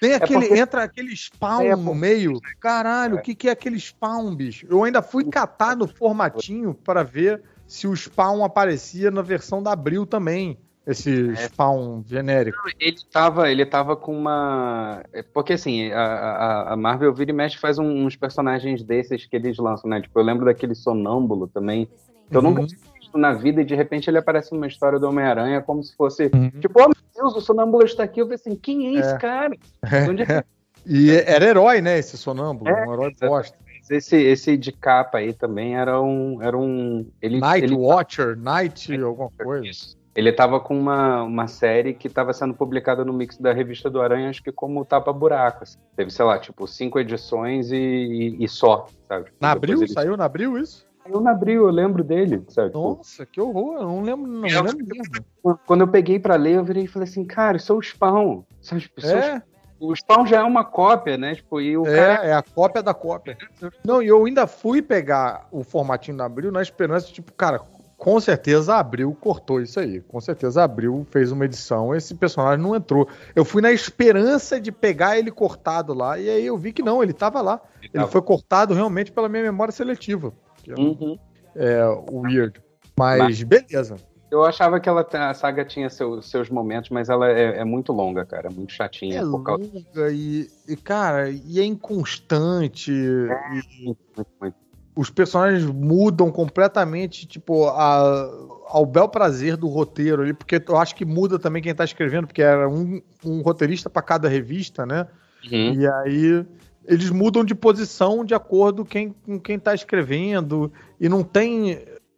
Tem 0.00 0.12
aquele, 0.14 0.46
porque- 0.46 0.58
entra 0.60 0.82
aquele 0.84 1.16
spawn 1.16 1.62
É, 1.62 1.76
no 1.76 1.94
meio. 1.94 2.40
Caralho, 2.60 3.16
o 3.16 3.22
que, 3.22 3.34
que 3.34 3.48
é 3.48 3.52
aquele 3.52 3.78
spawn, 3.80 4.34
bicho? 4.34 4.66
Eu 4.68 4.84
ainda 4.84 5.00
fui 5.02 5.24
catar 5.24 5.76
no 5.76 5.88
formatinho 5.88 6.74
para 6.74 7.02
ver 7.02 7.42
se 7.66 7.86
o 7.86 7.94
spawn 7.96 8.44
aparecia 8.44 9.10
na 9.10 9.22
versão 9.22 9.62
da 9.62 9.72
Abril 9.72 10.04
também. 10.06 10.58
Esse 10.86 11.34
spawn 11.36 12.04
genérico. 12.06 12.58
Ele 12.78 12.96
tava, 13.10 13.50
ele 13.50 13.66
tava 13.66 13.96
com 13.96 14.16
uma. 14.16 15.02
é, 15.12 15.20
Porque 15.20 15.54
assim, 15.54 15.90
a, 15.90 16.00
a, 16.00 16.72
a 16.74 16.76
Marvel 16.76 17.12
vira 17.12 17.32
e 17.32 17.34
mexe 17.34 17.58
faz 17.58 17.76
uns 17.76 18.14
personagens 18.14 18.84
desses 18.84 19.26
que 19.26 19.34
eles 19.34 19.56
lançam, 19.58 19.90
né? 19.90 20.00
Tipo, 20.00 20.20
eu 20.20 20.24
lembro 20.24 20.44
daquele 20.44 20.76
sonâmbulo 20.76 21.48
também. 21.48 21.88
Que 22.30 22.36
eu 22.36 22.42
nunca 22.42 22.60
Uhum. 22.60 22.66
tinha 22.68 22.80
visto 23.06 23.18
na 23.18 23.32
vida 23.32 23.60
e 23.62 23.64
de 23.64 23.74
repente 23.74 24.10
ele 24.10 24.18
aparece 24.18 24.52
numa 24.52 24.66
história 24.66 24.98
do 24.98 25.08
Homem-Aranha 25.08 25.62
como 25.62 25.82
se 25.82 25.94
fosse. 25.96 26.30
Uhum. 26.34 26.50
Tipo, 26.60 26.80
oh 26.82 26.88
meu 26.88 26.96
Deus, 27.14 27.36
o 27.36 27.40
sonâmbulo 27.40 27.84
está 27.84 28.02
aqui. 28.02 28.20
Eu 28.20 28.26
falei 28.26 28.34
assim, 28.36 28.56
quem 28.56 28.88
é 28.96 29.00
esse 29.00 29.14
É. 29.14 29.18
cara? 29.18 29.54
É 29.84 30.04
que 30.06 30.46
E 30.88 31.10
era 31.10 31.44
herói, 31.46 31.80
né? 31.80 31.98
Esse 31.98 32.16
sonâmbulo. 32.16 32.70
É, 32.70 32.86
um 32.86 32.92
herói 32.92 33.12
bosta. 33.20 33.56
esse, 33.90 34.16
esse 34.16 34.56
de 34.56 34.70
capa 34.70 35.18
aí 35.18 35.32
também 35.32 35.76
era 35.76 36.00
um. 36.00 36.40
Era 36.40 36.56
um 36.56 37.08
ele, 37.20 37.40
Night 37.40 37.64
ele 37.64 37.74
Watcher, 37.74 38.36
Night 38.36 38.94
alguma 39.02 39.30
coisa. 39.42 39.66
Isso. 39.66 39.96
Ele 40.14 40.32
tava 40.32 40.60
com 40.60 40.78
uma, 40.78 41.24
uma 41.24 41.46
série 41.48 41.92
que 41.92 42.08
tava 42.08 42.32
sendo 42.32 42.54
publicada 42.54 43.04
no 43.04 43.12
mix 43.12 43.36
da 43.36 43.52
revista 43.52 43.90
do 43.90 44.00
Aranha, 44.00 44.30
acho 44.30 44.42
que 44.42 44.52
como 44.52 44.82
tapa-buraco. 44.84 45.64
assim. 45.64 45.76
Teve, 45.96 46.10
sei 46.10 46.24
lá, 46.24 46.38
tipo, 46.38 46.66
cinco 46.68 46.98
edições 47.00 47.70
e, 47.72 47.76
e- 47.76 48.44
e 48.44 48.48
só, 48.48 48.86
sabe? 49.08 49.26
Na 49.40 49.50
abril? 49.52 49.78
ele- 49.82 49.88
Saiu 49.92 50.16
na 50.16 50.24
abril 50.24 50.56
isso? 50.56 50.85
Saiu 51.06 51.20
na 51.20 51.30
abril, 51.30 51.62
eu 51.64 51.70
lembro 51.70 52.02
dele, 52.02 52.42
sabe? 52.48 52.68
Tipo, 52.68 52.96
Nossa, 52.96 53.24
que 53.26 53.40
horror. 53.40 53.74
Eu 53.76 53.82
não 53.86 54.02
lembro, 54.02 54.30
não 54.30 54.48
Eu- 54.48 54.62
lembro 54.62 54.86
mesmo. 54.86 55.58
Quando 55.66 55.80
eu 55.82 55.88
peguei 55.88 56.18
pra 56.18 56.36
ler, 56.36 56.56
eu 56.56 56.64
virei 56.64 56.84
e 56.84 56.88
falei 56.88 57.08
assim, 57.08 57.24
cara, 57.24 57.56
isso 57.56 57.72
é 57.72 57.74
o 57.76 57.80
Spawn. 57.82 58.42
Sabe? 58.60 58.90
É 59.02 59.42
o 59.78 59.92
É, 59.92 59.96
Spawn 59.96 60.26
já 60.26 60.38
é 60.40 60.42
uma 60.42 60.64
cópia, 60.64 61.16
né? 61.16 61.34
Tipo, 61.34 61.60
e 61.60 61.76
o 61.76 61.84
cara. 61.84 62.26
é, 62.26 62.30
é 62.30 62.32
a 62.34 62.42
cópia 62.42 62.82
da 62.82 62.92
cópia. 62.94 63.36
Não, 63.84 64.02
e 64.02 64.08
eu 64.08 64.24
ainda 64.24 64.46
fui 64.46 64.82
pegar 64.82 65.46
o 65.52 65.62
formatinho 65.62 66.16
da 66.16 66.24
Abril 66.24 66.50
na 66.50 66.62
esperança, 66.62 67.06
tipo, 67.12 67.32
cara, 67.32 67.60
com 67.98 68.18
certeza 68.20 68.74
a 68.74 68.80
Abril 68.80 69.16
cortou 69.20 69.60
isso 69.60 69.78
aí. 69.80 70.00
Com 70.00 70.20
certeza 70.20 70.60
a 70.60 70.64
Abril 70.64 71.06
fez 71.10 71.30
uma 71.32 71.44
edição, 71.44 71.94
esse 71.94 72.14
personagem 72.14 72.62
não 72.62 72.74
entrou. 72.74 73.08
Eu 73.34 73.44
fui 73.44 73.62
na 73.62 73.70
esperança 73.72 74.60
de 74.60 74.70
pegar 74.72 75.18
ele 75.18 75.30
cortado 75.30 75.94
lá, 75.94 76.18
e 76.18 76.28
aí 76.28 76.44
eu 76.46 76.58
vi 76.58 76.72
que 76.72 76.82
não, 76.82 77.02
ele 77.02 77.12
tava 77.12 77.40
lá. 77.40 77.60
Ele 77.80 77.90
tava. 77.92 78.08
foi 78.08 78.20
cortado 78.22 78.74
realmente 78.74 79.12
pela 79.12 79.28
minha 79.28 79.42
memória 79.44 79.72
seletiva. 79.72 80.32
Que 80.74 80.80
é, 80.80 80.84
Uhum. 80.84 81.18
É 81.54 81.86
o 81.86 82.20
weird. 82.20 82.60
Mas 82.98 83.42
beleza. 83.42 83.96
Eu 84.30 84.44
achava 84.44 84.80
que 84.80 84.88
ela, 84.88 85.06
a 85.10 85.34
saga 85.34 85.64
tinha 85.64 85.88
seu- 85.88 86.20
seus 86.20 86.50
momentos, 86.50 86.90
mas 86.90 87.08
ela 87.08 87.30
é, 87.30 87.58
é 87.60 87.64
muito 87.64 87.92
longa, 87.92 88.24
cara. 88.26 88.50
Muito 88.50 88.72
chatinha. 88.72 89.20
É 89.20 89.22
por 89.22 89.42
causa... 89.42 89.62
longa 89.64 90.10
e, 90.12 90.50
e, 90.68 90.76
cara, 90.76 91.30
e 91.30 91.60
é 91.60 91.64
inconstante. 91.64 92.90
e- 92.90 93.84
Muito, 93.84 93.98
muito. 94.40 94.56
os 94.96 95.10
personagens 95.10 95.64
mudam 95.64 96.30
completamente, 96.32 97.26
tipo, 97.26 97.66
a- 97.68 98.28
ao 98.68 98.84
bel 98.84 99.08
prazer 99.08 99.56
do 99.56 99.68
roteiro 99.68 100.22
ali, 100.22 100.34
porque 100.34 100.62
eu 100.68 100.76
acho 100.76 100.94
que 100.96 101.04
muda 101.04 101.38
também 101.38 101.62
quem 101.62 101.74
tá 101.74 101.84
escrevendo, 101.84 102.26
porque 102.26 102.42
era 102.42 102.68
um, 102.68 103.00
um 103.24 103.40
roteirista 103.42 103.88
para 103.88 104.02
cada 104.02 104.28
revista, 104.28 104.84
né? 104.84 105.06
Uhum. 105.50 105.74
E 105.74 105.86
aí 105.86 106.46
eles 106.86 107.10
mudam 107.10 107.44
de 107.44 107.54
posição 107.54 108.24
de 108.24 108.34
acordo 108.34 108.84
quem, 108.84 109.10
com 109.24 109.38
quem 109.40 109.58
tá 109.58 109.74
escrevendo, 109.74 110.72
e 111.00 111.08
não 111.08 111.22
tem. 111.22 111.72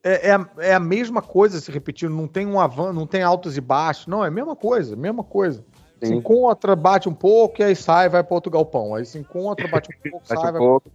É, 0.05 0.29
é, 0.29 0.33
a- 0.33 0.49
é 0.59 0.75
a 0.75 0.81
mesma 0.81 1.21
coisa 1.21 1.61
se 1.61 1.71
repetindo, 1.73 2.15
não 2.15 2.29
tem 2.29 2.47
um 2.47 2.61
avanço, 2.61 2.93
não 2.93 3.07
tem 3.07 3.23
altos 3.23 3.57
e 3.57 3.61
baixos, 3.61 4.07
não, 4.07 4.25
é 4.25 4.29
a 4.29 4.31
mesma 4.31 4.55
coisa, 4.55 4.95
mesma 4.95 5.25
coisa. 5.25 5.65
Se 6.01 6.07
Sim. 6.11 6.15
encontra, 6.15 6.77
bate 6.77 7.09
um 7.09 7.15
pouco, 7.15 7.61
e 7.61 7.65
aí 7.65 7.75
sai, 7.75 8.09
vai 8.09 8.23
para 8.23 8.35
outro 8.35 8.53
galpão. 8.53 8.95
Aí 8.95 9.05
se 9.05 9.19
encontra, 9.19 9.67
bate 9.67 9.91
um 9.91 10.11
pouco, 10.11 10.27
Bate 10.29 10.41
sai, 10.41 10.51
um 10.51 10.53
vai 10.53 10.61
pouco. 10.61 10.91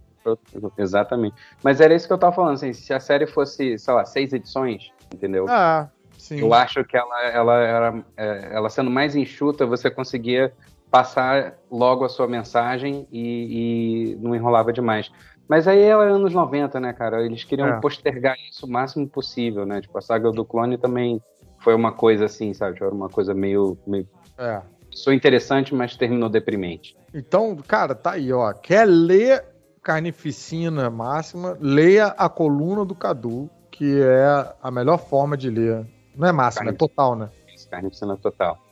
Exatamente. 0.78 1.34
Mas 1.62 1.80
era 1.80 1.94
isso 1.94 2.06
que 2.06 2.12
eu 2.12 2.18
tava 2.18 2.34
falando, 2.34 2.54
assim, 2.54 2.72
se 2.72 2.92
a 2.94 3.00
série 3.00 3.26
fosse, 3.26 3.78
sei 3.78 3.94
lá, 3.94 4.04
seis 4.06 4.32
edições, 4.32 4.90
entendeu? 5.12 5.46
Ah, 5.48 5.90
sim. 6.16 6.40
Eu 6.40 6.54
acho 6.54 6.82
que 6.84 6.96
ela, 6.96 7.22
ela, 7.24 7.54
era, 7.60 8.04
é, 8.16 8.48
ela 8.52 8.70
sendo 8.70 8.90
mais 8.90 9.14
enxuta, 9.14 9.66
você 9.66 9.90
conseguia 9.90 10.52
passar 10.94 11.54
logo 11.68 12.04
a 12.04 12.08
sua 12.08 12.28
mensagem 12.28 13.04
e, 13.10 14.12
e 14.12 14.16
não 14.22 14.32
enrolava 14.32 14.72
demais. 14.72 15.10
Mas 15.48 15.66
aí 15.66 15.82
ela 15.82 16.04
é 16.04 16.08
anos 16.08 16.32
90, 16.32 16.78
né, 16.78 16.92
cara? 16.92 17.20
Eles 17.26 17.42
queriam 17.42 17.66
É. 17.66 17.80
postergar 17.80 18.36
isso 18.48 18.64
o 18.64 18.70
máximo 18.70 19.08
possível, 19.08 19.66
né? 19.66 19.80
Tipo, 19.80 19.98
a 19.98 20.00
saga 20.00 20.30
do 20.30 20.44
clone 20.44 20.78
também 20.78 21.20
foi 21.58 21.74
uma 21.74 21.90
coisa 21.90 22.26
assim, 22.26 22.54
sabe? 22.54 22.76
Era 22.80 22.94
uma 22.94 23.08
coisa 23.08 23.34
meio. 23.34 23.76
meio... 23.84 24.08
É. 24.38 24.62
Sou 24.88 25.12
interessante, 25.12 25.74
mas 25.74 25.96
terminou 25.96 26.28
deprimente. 26.28 26.96
Então, 27.12 27.56
cara, 27.56 27.96
tá 27.96 28.12
aí, 28.12 28.32
ó. 28.32 28.52
Quer 28.52 28.86
ler 28.86 29.44
Carnificina 29.82 30.88
Máxima? 30.90 31.58
Leia 31.60 32.06
a 32.06 32.28
coluna 32.28 32.84
do 32.84 32.94
Cadu, 32.94 33.50
que 33.68 34.00
é 34.00 34.54
a 34.62 34.70
melhor 34.70 34.98
forma 34.98 35.36
de 35.36 35.50
ler. 35.50 35.84
Não 36.14 36.28
é 36.28 36.30
máxima, 36.30 36.70
é 36.70 36.72
total, 36.72 37.16
né? 37.16 37.30
Carnificina 37.68 38.16
total. 38.16 38.63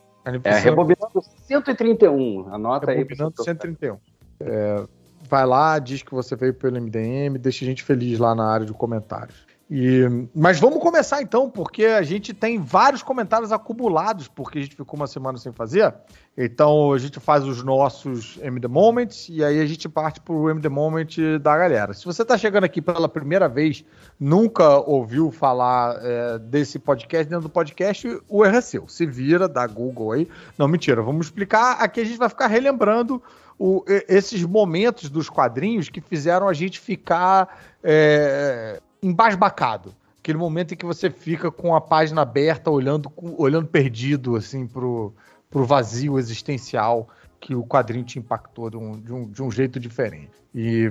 É, 0.44 0.58
rebobinando 0.58 1.22
131. 1.46 2.52
Anota 2.54 2.90
aí. 2.90 2.94
pra 2.94 2.94
Rebobinando 2.94 3.34
você- 3.36 3.44
131. 3.50 3.98
É, 4.40 4.84
vai 5.28 5.46
lá, 5.46 5.78
diz 5.78 6.02
que 6.02 6.12
você 6.12 6.34
veio 6.36 6.54
pelo 6.54 6.76
MDM, 6.76 7.38
deixa 7.38 7.64
a 7.64 7.68
gente 7.68 7.82
feliz 7.82 8.18
lá 8.18 8.34
na 8.34 8.46
área 8.46 8.66
de 8.66 8.72
comentários. 8.72 9.46
E, 9.74 10.28
mas 10.34 10.60
vamos 10.60 10.80
começar 10.80 11.22
então, 11.22 11.48
porque 11.48 11.86
a 11.86 12.02
gente 12.02 12.34
tem 12.34 12.58
vários 12.58 13.02
comentários 13.02 13.50
acumulados, 13.52 14.28
porque 14.28 14.58
a 14.58 14.60
gente 14.60 14.76
ficou 14.76 15.00
uma 15.00 15.06
semana 15.06 15.38
sem 15.38 15.50
fazer. 15.50 15.94
Então 16.36 16.92
a 16.92 16.98
gente 16.98 17.18
faz 17.18 17.42
os 17.46 17.62
nossos 17.64 18.38
MD 18.42 18.68
Moments 18.68 19.30
e 19.30 19.42
aí 19.42 19.58
a 19.58 19.64
gente 19.64 19.88
parte 19.88 20.20
pro 20.20 20.50
MD 20.50 20.68
Moment 20.68 21.16
da 21.40 21.56
galera. 21.56 21.94
Se 21.94 22.04
você 22.04 22.20
está 22.20 22.36
chegando 22.36 22.64
aqui 22.64 22.82
pela 22.82 23.08
primeira 23.08 23.48
vez, 23.48 23.82
nunca 24.20 24.76
ouviu 24.80 25.30
falar 25.30 25.98
é, 26.02 26.38
desse 26.38 26.78
podcast 26.78 27.24
dentro 27.30 27.44
do 27.44 27.50
podcast, 27.50 28.20
o 28.28 28.44
erro 28.44 28.56
é 28.56 28.60
seu. 28.60 28.86
Se 28.86 29.06
vira, 29.06 29.48
dá 29.48 29.66
Google 29.66 30.12
aí. 30.12 30.28
Não, 30.58 30.68
mentira, 30.68 31.00
vamos 31.00 31.28
explicar. 31.28 31.78
Aqui 31.80 31.98
a 32.02 32.04
gente 32.04 32.18
vai 32.18 32.28
ficar 32.28 32.46
relembrando 32.46 33.22
o- 33.58 33.82
esses 34.06 34.44
momentos 34.44 35.08
dos 35.08 35.30
quadrinhos 35.30 35.88
que 35.88 36.02
fizeram 36.02 36.46
a 36.46 36.52
gente 36.52 36.78
ficar 36.78 37.58
é, 37.82 38.82
embasbacado. 39.02 39.94
Aquele 40.18 40.38
momento 40.38 40.72
em 40.72 40.76
que 40.76 40.86
você 40.86 41.10
fica 41.10 41.50
com 41.50 41.74
a 41.74 41.80
página 41.80 42.22
aberta, 42.22 42.70
olhando, 42.70 43.10
olhando 43.16 43.66
perdido, 43.66 44.36
assim, 44.36 44.66
pro, 44.66 45.12
pro 45.50 45.64
vazio 45.64 46.18
existencial 46.18 47.08
que 47.40 47.56
o 47.56 47.64
quadrinho 47.64 48.04
te 48.04 48.20
impactou 48.20 48.70
de 48.70 48.76
um, 48.76 48.92
de 49.00 49.12
um, 49.12 49.28
de 49.28 49.42
um 49.42 49.50
jeito 49.50 49.80
diferente. 49.80 50.30
E 50.54 50.88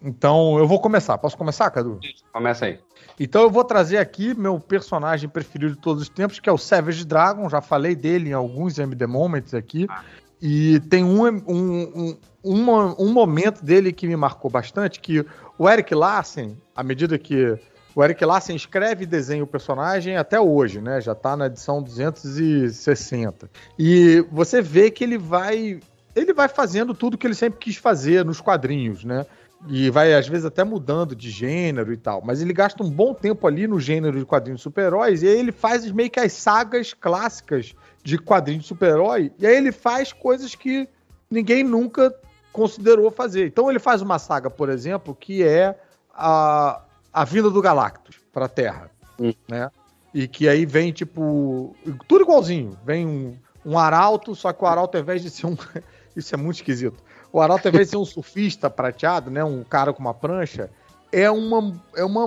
então 0.00 0.56
eu 0.58 0.66
vou 0.66 0.80
começar. 0.80 1.18
Posso 1.18 1.36
começar, 1.36 1.70
Cadu? 1.70 1.98
Começa 2.32 2.64
aí. 2.64 2.78
Então 3.18 3.42
eu 3.42 3.50
vou 3.50 3.64
trazer 3.64 3.98
aqui 3.98 4.34
meu 4.34 4.58
personagem 4.58 5.28
preferido 5.28 5.74
de 5.74 5.78
todos 5.80 6.04
os 6.04 6.08
tempos, 6.08 6.40
que 6.40 6.48
é 6.48 6.52
o 6.52 6.56
Savage 6.56 7.04
Dragon. 7.04 7.50
Já 7.50 7.60
falei 7.60 7.94
dele 7.94 8.30
em 8.30 8.32
alguns 8.32 8.78
MD 8.78 9.06
Moments 9.06 9.52
aqui. 9.52 9.86
E 10.40 10.80
tem 10.88 11.04
um, 11.04 11.26
um, 11.26 11.36
um, 11.52 12.16
uma- 12.42 12.94
um 12.98 13.12
momento 13.12 13.62
dele 13.62 13.92
que 13.92 14.06
me 14.06 14.16
marcou 14.16 14.50
bastante, 14.50 15.00
que 15.00 15.22
o 15.60 15.68
Eric 15.68 15.94
Larsen, 15.94 16.56
à 16.74 16.82
medida 16.82 17.18
que 17.18 17.54
o 17.94 18.02
Eric 18.02 18.24
Larsen 18.24 18.56
escreve 18.56 19.04
e 19.04 19.06
desenha 19.06 19.44
o 19.44 19.46
personagem 19.46 20.16
até 20.16 20.40
hoje, 20.40 20.80
né? 20.80 21.02
Já 21.02 21.14
tá 21.14 21.36
na 21.36 21.48
edição 21.48 21.82
260. 21.82 23.50
E 23.78 24.24
você 24.32 24.62
vê 24.62 24.90
que 24.90 25.04
ele 25.04 25.18
vai 25.18 25.78
ele 26.16 26.32
vai 26.32 26.48
fazendo 26.48 26.94
tudo 26.94 27.18
que 27.18 27.26
ele 27.26 27.34
sempre 27.34 27.58
quis 27.58 27.76
fazer 27.76 28.24
nos 28.24 28.40
quadrinhos, 28.40 29.04
né? 29.04 29.26
E 29.68 29.90
vai, 29.90 30.14
às 30.14 30.26
vezes, 30.26 30.46
até 30.46 30.64
mudando 30.64 31.14
de 31.14 31.28
gênero 31.28 31.92
e 31.92 31.96
tal. 31.98 32.22
Mas 32.24 32.40
ele 32.40 32.54
gasta 32.54 32.82
um 32.82 32.90
bom 32.90 33.12
tempo 33.12 33.46
ali 33.46 33.66
no 33.66 33.78
gênero 33.78 34.18
de 34.18 34.24
quadrinhos 34.24 34.62
super-heróis. 34.62 35.22
E 35.22 35.28
aí 35.28 35.38
ele 35.38 35.52
faz 35.52 35.92
meio 35.92 36.08
que 36.08 36.20
as 36.20 36.32
sagas 36.32 36.94
clássicas 36.94 37.74
de 38.02 38.16
quadrinhos 38.16 38.64
super-herói. 38.64 39.30
E 39.38 39.46
aí 39.46 39.56
ele 39.56 39.72
faz 39.72 40.10
coisas 40.10 40.54
que 40.54 40.88
ninguém 41.30 41.62
nunca 41.62 42.10
considerou 42.52 43.10
fazer. 43.10 43.46
Então 43.46 43.70
ele 43.70 43.78
faz 43.78 44.02
uma 44.02 44.18
saga, 44.18 44.50
por 44.50 44.68
exemplo, 44.68 45.14
que 45.14 45.42
é 45.42 45.78
a, 46.14 46.82
a 47.12 47.24
vinda 47.24 47.50
do 47.50 47.62
Galactus 47.62 48.16
para 48.32 48.46
a 48.46 48.48
Terra. 48.48 48.90
Hum. 49.18 49.32
Né? 49.48 49.70
E 50.12 50.26
que 50.26 50.48
aí 50.48 50.66
vem, 50.66 50.92
tipo, 50.92 51.74
tudo 52.08 52.22
igualzinho. 52.22 52.76
Vem 52.84 53.06
um, 53.06 53.38
um 53.64 53.78
arauto, 53.78 54.34
só 54.34 54.52
que 54.52 54.64
o 54.64 54.66
arauto, 54.66 54.96
ao 54.96 55.02
invés 55.02 55.22
de 55.22 55.30
ser 55.30 55.46
um. 55.46 55.56
Isso 56.16 56.34
é 56.34 56.38
muito 56.38 56.56
esquisito. 56.56 57.02
O 57.32 57.40
arauto, 57.40 57.68
ao 57.68 57.72
invés 57.72 57.86
de 57.86 57.92
ser 57.92 57.96
um 57.96 58.04
surfista 58.06 58.68
prateado, 58.68 59.30
né? 59.30 59.44
Um 59.44 59.62
cara 59.62 59.92
com 59.92 60.00
uma 60.00 60.14
prancha, 60.14 60.68
é 61.12 61.30
uma, 61.30 61.80
é 61.94 62.04
uma, 62.04 62.24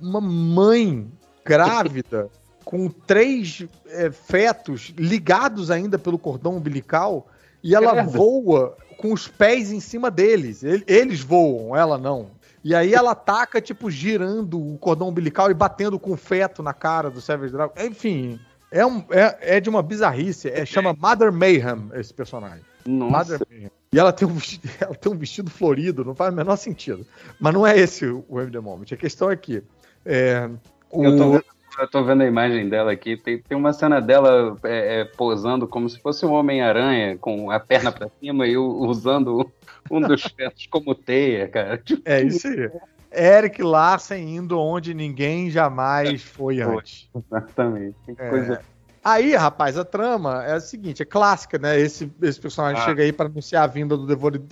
uma 0.00 0.20
mãe 0.20 1.10
grávida 1.44 2.30
com 2.64 2.88
três 2.88 3.66
é, 3.88 4.10
fetos 4.10 4.92
ligados 4.96 5.70
ainda 5.70 5.98
pelo 5.98 6.18
cordão 6.18 6.56
umbilical 6.56 7.26
e 7.62 7.74
ela 7.74 8.02
voa 8.02 8.76
com 8.96 9.12
os 9.12 9.28
pés 9.28 9.70
em 9.72 9.80
cima 9.80 10.10
deles. 10.10 10.62
Ele- 10.62 10.84
Eles 10.86 11.20
voam, 11.20 11.76
ela 11.76 11.98
não. 11.98 12.30
E 12.62 12.74
aí 12.74 12.94
ela 12.94 13.10
ataca, 13.10 13.60
tipo, 13.60 13.90
girando 13.90 14.58
o 14.58 14.78
cordão 14.78 15.08
umbilical 15.08 15.50
e 15.50 15.54
batendo 15.54 15.98
com 15.98 16.12
o 16.12 16.16
feto 16.16 16.62
na 16.62 16.72
cara 16.72 17.10
do 17.10 17.20
Savage 17.20 17.52
Dragon. 17.52 17.74
Enfim, 17.78 18.40
é, 18.70 18.84
um, 18.86 19.04
é, 19.10 19.56
é 19.56 19.60
de 19.60 19.68
uma 19.68 19.82
bizarrice. 19.82 20.48
É, 20.48 20.64
chama 20.64 20.94
Mother 20.98 21.30
Mayhem 21.30 21.90
esse 21.94 22.14
personagem. 22.14 22.62
Nossa. 22.86 23.34
Mother 23.34 23.46
Mayhem. 23.50 23.70
E 23.92 23.98
ela 23.98 24.12
tem, 24.12 24.26
um 24.26 24.32
vestido, 24.32 24.62
ela 24.80 24.94
tem 24.94 25.12
um 25.12 25.16
vestido 25.16 25.50
florido, 25.50 26.04
não 26.04 26.14
faz 26.14 26.32
o 26.32 26.36
menor 26.36 26.56
sentido. 26.56 27.06
Mas 27.38 27.52
não 27.54 27.66
é 27.66 27.78
esse 27.78 28.06
o 28.06 28.24
o 28.28 28.40
MD 28.40 28.58
Moment. 28.60 28.86
A 28.92 28.96
questão 28.96 29.30
é 29.30 29.36
que. 29.36 29.62
É, 30.04 30.48
o- 30.90 31.04
Eu 31.04 31.16
tô, 31.18 31.30
vendo, 31.32 31.44
eu 31.78 31.88
tô 31.88 32.04
vendo 32.04 32.22
a 32.22 32.26
imagem 32.26 32.68
dela 32.68 32.92
aqui. 32.92 33.16
Tem, 33.16 33.38
tem 33.38 33.56
uma 33.56 33.72
cena 33.72 34.00
dela 34.00 34.56
é, 34.64 35.00
é, 35.00 35.04
posando 35.04 35.66
como 35.66 35.88
se 35.88 36.00
fosse 36.00 36.24
um 36.24 36.32
Homem-Aranha, 36.32 37.16
com 37.18 37.50
a 37.50 37.58
perna 37.60 37.90
pra 37.90 38.08
cima 38.20 38.46
e 38.46 38.56
usando 38.56 39.50
um 39.90 40.00
dos 40.00 40.22
fetos 40.36 40.66
como 40.66 40.94
teia, 40.94 41.48
cara. 41.48 41.82
É 42.04 42.22
isso 42.22 42.46
aí. 42.48 42.70
Eric 43.16 43.62
Larsen 43.62 44.36
indo 44.36 44.58
onde 44.58 44.92
ninguém 44.92 45.50
jamais 45.50 46.22
foi 46.22 46.60
antes. 46.60 47.08
Exatamente. 47.14 47.96
Que 48.04 48.12
É. 48.18 48.28
coisa. 48.28 48.60
Aí, 49.04 49.36
rapaz, 49.36 49.76
a 49.76 49.84
trama 49.84 50.42
é 50.44 50.52
a 50.54 50.60
seguinte, 50.60 51.02
é 51.02 51.04
clássica, 51.04 51.58
né? 51.58 51.78
Esse, 51.78 52.10
esse 52.22 52.40
personagem 52.40 52.80
Ah. 52.80 52.84
chega 52.86 53.02
aí 53.02 53.12
para 53.12 53.26
anunciar 53.26 53.62
a 53.64 53.66
vinda 53.66 53.98
do 53.98 54.06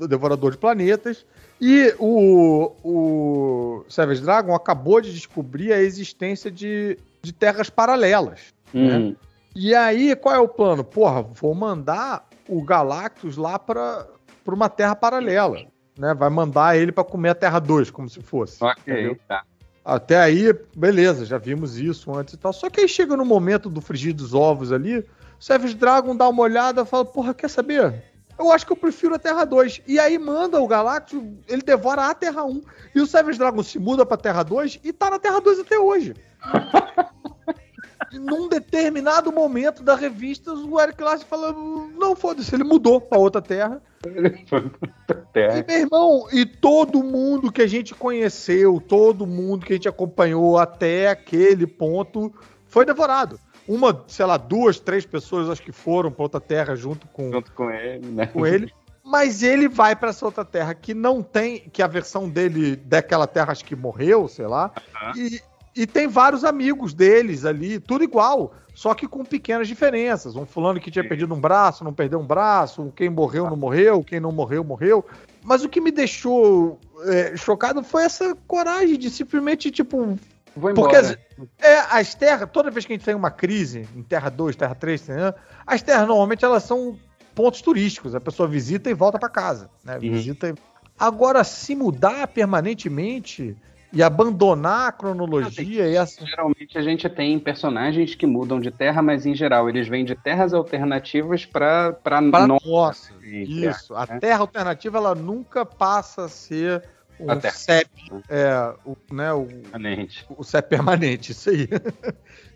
Devorador 0.06 0.50
de 0.50 0.58
Planetas 0.58 1.24
e 1.58 1.94
o, 1.98 2.70
o 2.84 3.84
Savage 3.88 4.20
Dragon 4.20 4.54
acabou 4.54 5.00
de 5.00 5.10
descobrir 5.12 5.72
a 5.72 5.80
existência 5.80 6.50
de, 6.50 6.98
de 7.22 7.32
terras 7.32 7.70
paralelas. 7.70 8.52
Hum, 8.74 9.14
E 9.54 9.74
aí, 9.74 10.16
qual 10.16 10.34
é 10.34 10.38
o 10.38 10.48
plano? 10.48 10.82
Porra, 10.82 11.22
vou 11.22 11.54
mandar 11.54 12.26
o 12.48 12.62
Galactus 12.64 13.36
lá 13.36 13.58
pra 13.58 14.06
uma 14.46 14.68
terra 14.68 14.96
paralela. 14.96 15.58
Né? 15.98 16.14
Vai 16.14 16.30
mandar 16.30 16.76
ele 16.76 16.90
pra 16.90 17.04
comer 17.04 17.28
a 17.30 17.34
Terra 17.34 17.58
2, 17.58 17.90
como 17.90 18.08
se 18.08 18.20
fosse. 18.22 18.62
Ok, 18.64 18.80
entendeu? 18.92 19.18
tá. 19.28 19.44
Até 19.84 20.16
aí, 20.16 20.54
beleza, 20.76 21.26
já 21.26 21.36
vimos 21.38 21.76
isso 21.76 22.14
antes 22.16 22.34
e 22.34 22.36
tal. 22.38 22.52
Só 22.52 22.70
que 22.70 22.80
aí 22.80 22.88
chega 22.88 23.16
no 23.16 23.24
momento 23.24 23.68
do 23.68 23.80
frigir 23.80 24.14
dos 24.14 24.32
ovos 24.32 24.72
ali, 24.72 24.98
o 24.98 25.04
Savage 25.38 25.74
Dragon 25.74 26.16
dá 26.16 26.28
uma 26.28 26.42
olhada 26.42 26.82
e 26.82 26.86
fala, 26.86 27.04
porra, 27.04 27.34
quer 27.34 27.50
saber? 27.50 28.02
Eu 28.42 28.50
acho 28.50 28.66
que 28.66 28.72
eu 28.72 28.76
prefiro 28.76 29.14
a 29.14 29.18
Terra 29.18 29.44
2. 29.44 29.82
E 29.86 30.00
aí 30.00 30.18
manda 30.18 30.60
o 30.60 30.66
Galactus, 30.66 31.22
ele 31.48 31.62
devora 31.62 32.10
a 32.10 32.14
Terra 32.14 32.44
1. 32.44 32.60
E 32.94 33.00
o 33.00 33.06
Savage 33.06 33.38
Dragon 33.38 33.62
se 33.62 33.78
muda 33.78 34.04
pra 34.04 34.16
Terra 34.16 34.42
2 34.42 34.80
e 34.82 34.92
tá 34.92 35.08
na 35.10 35.18
Terra 35.18 35.40
2 35.40 35.60
até 35.60 35.78
hoje. 35.78 36.14
E 38.12 38.18
num 38.18 38.46
determinado 38.46 39.32
momento 39.32 39.82
da 39.82 39.94
revista, 39.94 40.52
o 40.52 40.78
Eric 40.78 41.02
Larson 41.02 41.24
fala: 41.24 41.50
Não, 41.52 42.14
foda-se, 42.14 42.54
ele 42.54 42.62
mudou 42.62 43.00
pra 43.00 43.16
outra 43.16 43.40
terra. 43.40 43.80
E, 44.04 45.32
Terra. 45.32 45.64
meu 45.66 45.78
irmão, 45.78 46.26
e 46.30 46.44
todo 46.44 47.02
mundo 47.02 47.50
que 47.50 47.62
a 47.62 47.66
gente 47.66 47.94
conheceu, 47.94 48.82
todo 48.86 49.26
mundo 49.26 49.64
que 49.64 49.72
a 49.72 49.76
gente 49.76 49.88
acompanhou 49.88 50.58
até 50.58 51.08
aquele 51.08 51.66
ponto 51.66 52.30
foi 52.66 52.84
devorado. 52.84 53.40
Uma, 53.66 54.04
sei 54.08 54.26
lá, 54.26 54.36
duas, 54.36 54.80
três 54.80 55.06
pessoas 55.06 55.48
acho 55.48 55.62
que 55.62 55.72
foram 55.72 56.10
pra 56.10 56.24
outra 56.24 56.40
terra 56.40 56.74
junto 56.74 57.06
com, 57.08 57.30
Junto 57.30 57.52
com 57.52 57.70
ele, 57.70 58.06
né? 58.06 58.26
com 58.26 58.46
ele. 58.46 58.72
Mas 59.04 59.42
ele 59.42 59.68
vai 59.68 59.96
pra 59.96 60.10
essa 60.10 60.24
outra 60.24 60.44
terra 60.44 60.74
que 60.74 60.94
não 60.94 61.22
tem, 61.22 61.58
que 61.72 61.82
a 61.82 61.86
versão 61.86 62.28
dele 62.28 62.76
daquela 62.76 63.26
terra 63.26 63.52
acho 63.52 63.64
que 63.64 63.74
morreu, 63.74 64.28
sei 64.28 64.46
lá. 64.46 64.70
Aham. 64.94 65.12
E, 65.16 65.40
e 65.74 65.86
tem 65.86 66.06
vários 66.06 66.44
amigos 66.44 66.94
deles 66.94 67.44
ali, 67.44 67.80
tudo 67.80 68.04
igual, 68.04 68.54
só 68.74 68.94
que 68.94 69.08
com 69.08 69.24
pequenas 69.24 69.66
diferenças. 69.66 70.36
Um 70.36 70.46
fulano 70.46 70.80
que 70.80 70.90
tinha 70.90 71.02
Sim. 71.02 71.08
perdido 71.08 71.34
um 71.34 71.40
braço, 71.40 71.82
não 71.82 71.92
perdeu 71.92 72.20
um 72.20 72.26
braço, 72.26 72.92
quem 72.94 73.10
morreu 73.10 73.48
não 73.48 73.56
morreu, 73.56 74.04
quem 74.04 74.20
não 74.20 74.32
morreu, 74.32 74.62
morreu. 74.62 75.04
Mas 75.42 75.64
o 75.64 75.68
que 75.68 75.80
me 75.80 75.90
deixou 75.90 76.78
é, 77.06 77.36
chocado 77.36 77.82
foi 77.82 78.04
essa 78.04 78.36
coragem 78.46 78.96
de 78.96 79.10
simplesmente, 79.10 79.70
tipo, 79.70 80.16
Vou 80.56 80.74
Porque 80.74 80.96
embora. 80.96 81.18
as, 81.60 81.64
é, 81.64 81.78
as 81.90 82.14
terras, 82.14 82.48
toda 82.52 82.70
vez 82.70 82.84
que 82.84 82.92
a 82.92 82.96
gente 82.96 83.04
tem 83.04 83.14
uma 83.14 83.30
crise, 83.30 83.88
em 83.96 84.02
Terra 84.02 84.30
2, 84.30 84.56
Terra 84.56 84.74
3, 84.74 85.08
né, 85.08 85.34
as 85.66 85.82
terras 85.82 86.06
normalmente 86.06 86.44
elas 86.44 86.62
são 86.62 86.98
pontos 87.34 87.62
turísticos. 87.62 88.14
A 88.14 88.20
pessoa 88.20 88.48
visita 88.48 88.90
e 88.90 88.94
volta 88.94 89.18
para 89.18 89.28
casa. 89.28 89.70
Né? 89.84 89.98
Visita 89.98 90.48
e... 90.50 90.54
Agora, 90.98 91.42
se 91.42 91.74
mudar 91.74 92.28
permanentemente 92.28 93.56
e 93.92 94.02
abandonar 94.02 94.88
a 94.88 94.92
cronologia 94.92 95.86
e 95.86 95.96
essa. 95.96 96.24
Geralmente 96.24 96.78
a 96.78 96.82
gente 96.82 97.08
tem 97.08 97.38
personagens 97.38 98.14
que 98.14 98.26
mudam 98.26 98.58
de 98.58 98.70
terra, 98.70 99.02
mas 99.02 99.26
em 99.26 99.34
geral 99.34 99.68
eles 99.68 99.86
vêm 99.86 100.04
de 100.04 100.14
terras 100.14 100.54
alternativas 100.54 101.44
para 101.44 101.94
nossa, 102.64 103.12
entre 103.22 103.68
isso. 103.68 103.94
A 103.94 104.06
né? 104.06 104.18
terra 104.18 104.40
alternativa 104.40 104.96
ela 104.96 105.14
nunca 105.14 105.66
passa 105.66 106.24
a 106.24 106.28
ser 106.28 106.82
um 107.22 107.30
A 107.30 107.36
terra. 107.36 107.54
CEP, 107.54 107.90
é, 108.28 108.74
o, 108.84 108.96
né, 109.14 109.32
o, 109.32 109.46
Exatamente. 109.64 110.24
o 110.28 110.42
CEP 110.42 110.68
permanente, 110.68 111.32
isso 111.32 111.50
aí. 111.50 111.68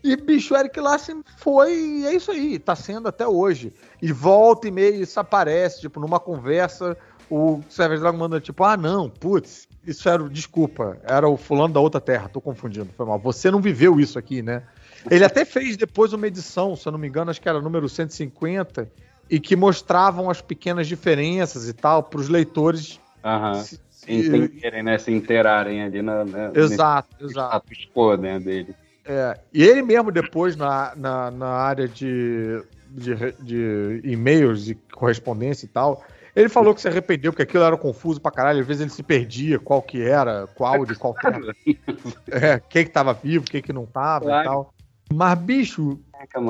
e 0.03 0.15
bicho, 0.15 0.53
o 0.53 0.57
Eric 0.57 0.79
Larsen 0.79 1.21
foi, 1.37 1.73
e 1.73 2.05
é 2.05 2.13
isso 2.15 2.31
aí, 2.31 2.59
tá 2.59 2.75
sendo 2.75 3.07
até 3.07 3.27
hoje. 3.27 3.73
E 4.01 4.11
volta 4.11 4.67
e 4.67 4.71
meia 4.71 4.95
isso 4.95 5.19
aparece, 5.19 5.81
tipo, 5.81 5.99
numa 5.99 6.19
conversa, 6.19 6.97
o 7.29 7.61
Savage 7.69 8.01
Dragon 8.01 8.17
manda 8.17 8.39
tipo, 8.39 8.63
ah 8.63 8.77
não, 8.77 9.09
putz, 9.09 9.67
isso 9.85 10.07
era, 10.09 10.23
o- 10.23 10.29
desculpa, 10.29 10.97
era 11.03 11.27
o 11.27 11.37
fulano 11.37 11.73
da 11.73 11.79
outra 11.79 12.01
terra, 12.01 12.27
tô 12.29 12.41
confundindo, 12.41 12.89
foi 12.95 13.05
mal. 13.05 13.19
Você 13.19 13.49
não 13.49 13.61
viveu 13.61 13.99
isso 13.99 14.19
aqui, 14.19 14.41
né? 14.41 14.63
Ele 15.09 15.23
até 15.23 15.45
fez 15.45 15.77
depois 15.77 16.11
uma 16.13 16.27
edição, 16.27 16.75
se 16.75 16.87
eu 16.87 16.91
não 16.91 16.99
me 16.99 17.07
engano, 17.07 17.31
acho 17.31 17.41
que 17.41 17.47
era 17.47 17.61
número 17.61 17.87
150, 17.87 18.91
e 19.29 19.39
que 19.39 19.55
mostravam 19.55 20.29
as 20.29 20.41
pequenas 20.41 20.87
diferenças 20.87 21.67
e 21.67 21.73
tal, 21.73 22.01
pros 22.03 22.27
leitores 22.29 22.99
Aham. 23.23 23.53
se- 23.55 23.79
se- 24.07 24.35
Entenderem, 24.37 24.83
né? 24.83 24.97
Se 24.97 25.11
inteirarem 25.11 25.83
ali 25.83 26.01
na, 26.01 26.23
na, 26.25 26.51
Exato, 26.55 27.09
nesse 27.19 27.31
exato. 27.33 27.73
status 27.73 28.19
né, 28.19 28.39
dele. 28.39 28.75
É, 29.05 29.39
e 29.53 29.63
ele 29.63 29.81
mesmo 29.81 30.11
depois 30.11 30.55
na, 30.55 30.93
na, 30.95 31.31
na 31.31 31.47
área 31.47 31.87
de, 31.87 32.61
de, 32.89 33.15
de 33.39 34.01
e-mails, 34.03 34.65
de 34.65 34.75
correspondência 34.75 35.65
e 35.65 35.69
tal, 35.69 36.03
ele 36.35 36.49
falou 36.49 36.75
que 36.75 36.81
se 36.81 36.87
arrependeu 36.87 37.31
porque 37.31 37.43
aquilo 37.43 37.63
era 37.63 37.77
confuso 37.77 38.19
pra 38.19 38.31
caralho, 38.31 38.59
às 38.59 38.67
vezes 38.67 38.81
ele 38.81 38.89
se 38.91 39.01
perdia 39.01 39.59
qual 39.59 39.81
que 39.81 40.01
era, 40.01 40.45
qual 40.47 40.85
de 40.85 40.93
qual 40.95 41.13
terra, 41.13 41.39
é, 42.31 42.59
quem 42.69 42.83
que 42.85 42.91
tava 42.91 43.13
vivo, 43.13 43.45
quem 43.45 43.61
que 43.61 43.71
não 43.73 43.85
tava 43.85 44.25
e 44.25 44.27
Claro. 44.27 44.49
tal. 44.49 44.73
Mas, 45.13 45.39
bicho, 45.39 45.99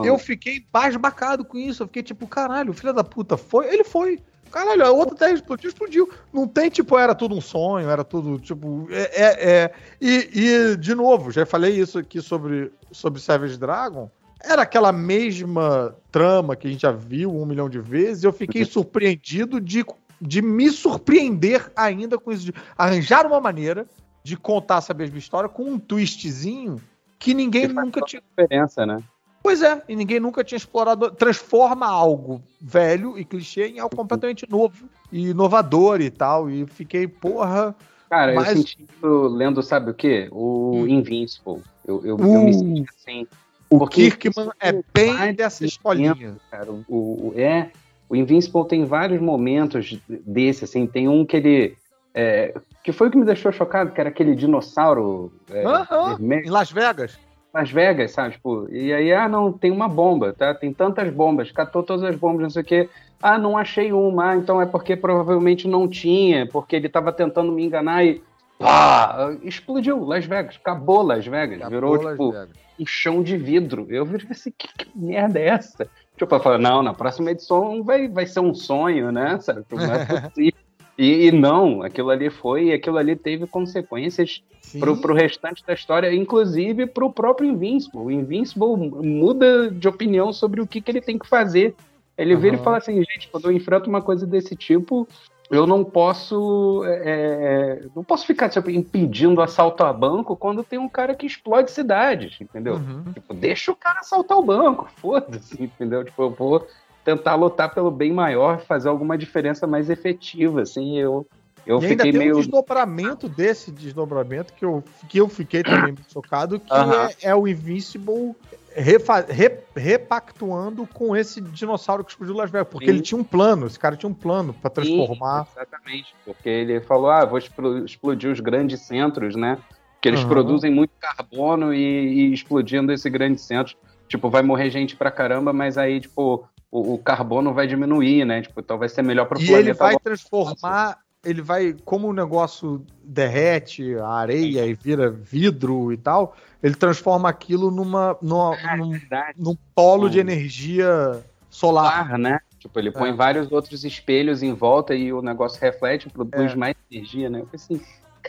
eu 0.03 0.18
fiquei 0.18 0.66
basbacado 0.74 1.45
com 1.45 1.58
isso. 1.60 1.84
Eu 1.84 1.88
fiquei 1.88 2.02
tipo, 2.02 2.27
caralho, 2.27 2.74
filho 2.74 2.92
da 2.92 3.03
puta 3.03 3.38
foi? 3.38 3.72
Ele 3.72 3.84
foi. 3.84 4.19
Caralho, 4.51 4.85
a 4.85 4.92
outra 4.92 5.16
terra 5.16 5.34
explodiu, 5.34 5.69
explodiu. 5.69 6.09
Não 6.34 6.48
tem, 6.48 6.69
tipo, 6.69 6.98
era 6.98 7.14
tudo 7.14 7.35
um 7.35 7.42
sonho, 7.42 7.90
era 7.90 8.03
tudo, 8.03 8.40
tipo. 8.40 8.88
É. 8.92 9.24
é, 9.24 9.50
é. 9.50 9.72
E, 10.01 10.30
e, 10.34 10.77
de 10.77 10.95
novo, 10.95 11.32
já 11.32 11.45
falei 11.45 11.80
isso 11.80 12.00
aqui 12.00 12.22
sobre, 12.22 12.72
sobre 12.92 13.22
Savage 13.22 13.58
Dragon. 13.58 14.09
Era 14.43 14.61
aquela 14.61 14.92
mesma 14.92 15.95
trama 16.11 16.56
que 16.56 16.67
a 16.67 16.72
gente 16.72 16.82
já 16.82 16.92
viu 16.92 17.35
um 17.35 17.45
milhão 17.45 17.69
de 17.69 17.80
vezes. 17.80 18.24
Eu 18.24 18.32
fiquei 18.32 18.64
surpreendido 18.66 19.59
de, 19.59 19.84
de 20.22 20.42
me 20.42 20.69
surpreender 20.69 21.72
ainda 21.76 22.17
com 22.17 22.32
isso. 22.32 22.45
De 22.45 22.53
arranjar 22.77 23.26
uma 23.26 23.42
maneira 23.42 23.85
de 24.24 24.38
contar 24.38 24.77
essa 24.77 24.93
mesma 24.93 25.17
história 25.17 25.50
com 25.50 25.64
um 25.64 25.80
twistzinho 25.80 26.82
que 27.17 27.34
ninguém 27.34 27.67
Que 27.67 27.74
nunca 27.74 28.01
tinha. 28.01 28.22
diferença, 28.22 28.85
né? 28.85 29.01
Pois 29.42 29.62
é, 29.62 29.82
e 29.88 29.96
ninguém 29.96 30.20
nunca 30.20 30.44
tinha 30.44 30.58
explorado. 30.58 31.10
Transforma 31.12 31.88
algo 31.88 32.42
velho 32.60 33.18
e 33.18 33.24
clichê 33.24 33.68
em 33.68 33.80
algo 33.80 33.96
completamente 33.96 34.46
novo 34.50 34.90
e 35.12 35.30
inovador 35.30 36.02
e 36.02 36.10
tal. 36.10 36.50
E 36.50 36.66
fiquei, 36.66 37.08
porra. 37.08 37.76
Cara, 38.10 38.34
Mas- 38.34 38.50
eu 38.50 38.58
senti 38.58 38.84
isso 38.84 39.28
lendo, 39.28 39.62
sabe 39.64 39.92
o 39.92 39.94
quê? 39.94 40.28
O 40.32 40.72
Hum. 40.84 40.88
Invincible. 40.88 41.62
Eu, 41.86 42.06
eu, 42.06 42.18
eu 42.20 42.40
Uh, 42.40 42.44
me 42.44 42.54
senti 42.54 42.86
assim. 42.98 43.28
O 43.70 43.78
Porque 43.80 44.10
Kirkman 44.12 44.50
é 44.60 44.74
bem 44.94 45.34
dessa 45.34 45.66
escolinha. 45.66 46.38
Cara, 46.50 46.72
o, 46.72 46.84
o- 46.88 47.34
é, 47.36 47.72
o 48.10 48.16
Invincible 48.16 48.66
tem 48.68 48.86
vários 48.86 49.22
momentos 49.22 50.00
desse, 50.08 50.64
assim, 50.64 50.88
tem 50.88 51.08
um 51.08 51.26
que 51.26 51.38
ele. 51.38 51.78
é, 52.14 52.54
que 52.84 52.92
foi 52.94 53.10
o 53.10 53.12
que 53.12 53.18
me 53.18 53.26
deixou 53.26 53.52
chocado, 53.52 53.92
que 53.92 54.00
era 54.00 54.10
aquele 54.10 54.34
dinossauro 54.36 55.32
é, 55.50 55.66
Aham, 55.66 56.16
vermelho. 56.16 56.46
Em 56.48 56.50
Las 56.50 56.72
Vegas. 56.72 57.20
Las 57.53 57.72
Vegas, 57.72 58.11
sabe? 58.11 58.34
Tipo, 58.34 58.67
e 58.69 58.93
aí, 58.93 59.11
ah, 59.14 59.27
não, 59.27 59.51
tem 59.51 59.72
uma 59.72 59.88
bomba, 59.88 60.34
tá? 60.34 60.53
Tem 60.53 60.72
tantas 60.74 61.11
bombas, 61.11 61.51
catou 61.51 61.82
todas 61.84 62.03
as 62.03 62.16
bombas, 62.16 62.42
não 62.43 62.50
sei 62.50 62.61
o 62.61 62.66
quê. 62.66 62.90
Ah, 63.22 63.38
não 63.38 63.58
achei 63.58 63.92
uma, 63.92 64.32
ah, 64.32 64.35
então 64.35 64.61
é 64.61 64.66
porque 64.66 64.95
provavelmente 64.95 65.67
não 65.67 65.88
tinha, 65.88 66.45
porque 66.48 66.76
ele 66.76 66.88
tava 66.90 67.11
tentando 67.11 67.51
me 67.51 67.66
enganar 67.66 68.03
e. 68.06 68.22
Pá! 68.59 69.38
Explodiu 69.43 70.03
Las 70.03 70.26
Vegas, 70.26 70.56
acabou 70.59 71.03
Las 71.03 71.26
Vegas, 71.27 71.58
virou, 71.69 71.93
Acabou 71.93 72.03
Las 72.03 72.11
tipo, 72.14 72.32
Vegas. 72.32 72.50
um 72.80 72.85
chão 72.85 73.22
de 73.24 73.38
vidro. 73.38 73.85
Eu 73.90 74.03
virei 74.06 74.27
assim, 74.32 74.51
que, 74.58 74.67
que 74.67 74.90
merda 74.95 75.40
é 75.40 75.48
essa? 75.50 75.88
Tipo, 76.17 76.34
eu 76.35 76.40
falo, 76.40 76.58
não, 76.58 76.82
na 76.82 76.93
próxima 76.93 77.30
edição 77.32 77.84
vai, 77.84 78.08
vai 78.08 78.26
ser 78.26 78.40
um 78.40 78.56
sonho, 78.56 79.11
né? 79.11 79.40
Sabe? 79.40 79.61
Tipo, 79.61 79.77
Não 79.77 79.93
é 79.93 80.06
possível. 80.22 80.67
E, 80.98 81.27
e 81.27 81.32
não, 81.32 81.84
aquilo 81.84 82.09
ali 82.09 82.30
foi, 82.30 82.66
e 82.66 82.74
aquilo 82.74 82.98
ali 82.98 83.16
teve 83.16 83.45
consequências 83.45 84.42
pro, 84.80 84.98
pro 84.98 85.14
restante 85.14 85.64
da 85.66 85.74
história, 85.74 86.14
inclusive 86.14 86.88
pro 86.88 87.11
próprio 87.11 87.50
Invincible. 87.50 88.00
O 88.00 88.11
Invincible 88.11 88.76
muda 88.76 89.69
de 89.69 89.88
opinião 89.88 90.34
sobre 90.34 90.59
o 90.59 90.67
que, 90.67 90.82
que 90.82 90.90
ele 90.90 91.01
tem 91.01 91.17
que 91.17 91.27
fazer. 91.27 91.76
Ele 92.17 92.35
vira 92.35 92.56
e 92.56 92.64
fala 92.64 92.77
assim, 92.77 92.95
gente, 92.95 93.30
quando 93.32 93.45
eu 93.45 93.51
enfrento 93.51 93.88
uma 93.88 94.01
coisa 94.01 94.26
desse 94.26 94.56
tipo, 94.56 95.08
eu 95.50 95.66
não 95.67 95.84
posso 95.84 96.84
é, 96.85 97.85
não 97.95 98.03
posso 98.03 98.26
ficar 98.26 98.50
tipo, 98.50 98.69
impedindo 98.69 99.42
assalto 99.42 99.84
a 99.84 99.93
banco 99.93 100.35
quando 100.35 100.64
tem 100.64 100.80
um 100.80 100.90
cara 100.90 101.16
que 101.16 101.26
explode 101.26 101.72
cidades, 101.72 102.42
entendeu? 102.42 102.76
Uhum. 102.76 103.14
Tipo, 103.14 103.34
deixa 103.34 103.72
o 103.72 103.76
cara 103.76 104.00
assaltar 104.00 104.38
o 104.38 104.43
banco, 104.43 104.90
foda-se, 104.95 105.61
entendeu? 105.64 106.03
Tipo, 106.03 106.24
eu 106.24 106.30
vou 106.32 106.67
tentar 107.08 107.36
lutar 107.36 107.74
pelo 107.74 107.90
bem 107.90 108.11
maior, 108.11 108.60
fazer 108.60 108.90
alguma 108.90 109.18
diferença 109.18 109.66
mais 109.66 109.90
efetiva, 109.90 110.64
assim, 110.64 111.00
eu, 111.00 111.26
eu 111.66 111.80
e 111.80 111.86
ainda 111.86 112.03
tem 112.03 112.11
meio... 112.11 112.36
um 112.36 112.40
desdobramento 112.42 113.30
desse 113.30 113.72
desdobramento 113.72 114.52
que 114.52 114.66
eu, 114.66 114.84
que 115.08 115.18
eu 115.18 115.30
fiquei 115.30 115.64
também 115.64 115.95
chocado, 116.11 116.60
que 116.60 116.69
Aham. 116.69 117.08
é, 117.22 117.30
é 117.30 117.34
o 117.34 117.48
Invincible 117.48 118.36
refa- 118.76 119.22
re- 119.22 119.64
repactuando 119.74 120.86
com 120.86 121.16
esse 121.16 121.40
dinossauro 121.40 122.03
que 122.03 122.11
explodiu 122.11 122.36
Las 122.36 122.52
Vegas. 122.52 122.68
Porque 122.69 122.88
Sim. 122.88 122.92
ele 122.92 123.02
tinha 123.02 123.18
um 123.18 123.24
plano, 123.24 123.68
esse 123.68 123.80
cara 123.80 123.95
tinha 123.95 124.10
um 124.10 124.14
plano 124.14 124.53
pra 124.53 124.69
transformar. 124.69 125.45
Sim, 125.45 125.52
exatamente, 125.56 126.14
porque 126.26 126.50
ele 126.50 126.82
falou, 126.82 127.10
ah, 127.10 127.24
vou 127.24 127.38
explo- 127.38 127.86
explodir 127.86 128.30
os 128.30 128.42
grandes 128.42 128.82
centros, 128.82 129.34
né? 129.34 129.58
Que 130.02 130.10
eles 130.10 130.19
Aham. 130.19 130.27
produzem 130.27 130.69
muito 130.69 130.92
carbono 131.00 131.74
e, 131.74 131.77
e 131.80 132.34
explodindo 132.34 132.92
esse 132.92 133.10
grande 133.10 133.40
centro, 133.40 133.77
tipo, 134.10 134.30
vai 134.30 134.42
morrer 134.42 134.69
gente 134.69 134.98
pra 134.98 135.10
caramba, 135.10 135.53
mas 135.53 135.77
aí, 135.77 136.02
tipo, 136.02 136.45
o, 136.72 136.94
o 136.94 136.98
carbono 136.98 137.54
vai 137.54 137.68
diminuir, 137.68 138.26
né? 138.26 138.42
Tipo, 138.42 138.60
então 138.60 138.78
vai 138.78 138.90
ser 138.90 139.02
melhor 139.02 139.26
pro 139.28 139.40
E 139.40 139.46
planeta. 139.46 139.70
ele 139.70 139.74
vai 139.74 139.92
logo. 139.94 140.04
transformar 140.04 141.00
ele 141.26 141.42
vai, 141.42 141.76
como 141.84 142.08
o 142.08 142.14
negócio 142.14 142.86
derrete 143.04 143.96
a 143.98 144.08
areia 144.08 144.66
e 144.66 144.74
vira 144.74 145.10
vidro 145.10 145.92
e 145.92 145.98
tal, 145.98 146.34
ele 146.64 146.76
transforma 146.76 147.28
aquilo 147.28 147.70
numa, 147.70 148.16
numa- 148.22 148.56
Ah, 148.64 148.78
num, 148.78 148.92
verdade. 148.92 149.34
num 149.38 149.58
polo 149.76 150.10
de 150.10 150.20
energia 150.20 151.22
solar. 151.50 152.18
Né? 152.18 152.40
Tipo, 152.60 152.80
ele 152.80 152.92
põe 152.92 153.10
É. 153.10 153.14
vários 153.14 153.52
outros 153.52 153.84
espelhos 153.84 154.42
em 154.42 154.54
volta 154.54 154.96
e 154.96 155.12
o 155.12 155.22
negócio 155.22 155.60
reflete, 155.60 156.10
produz 156.10 156.54
É. 156.54 156.56
mais 156.56 156.76
energia, 156.90 157.30
né? 157.30 157.40
Eu 157.42 157.48
assim, 157.54 157.82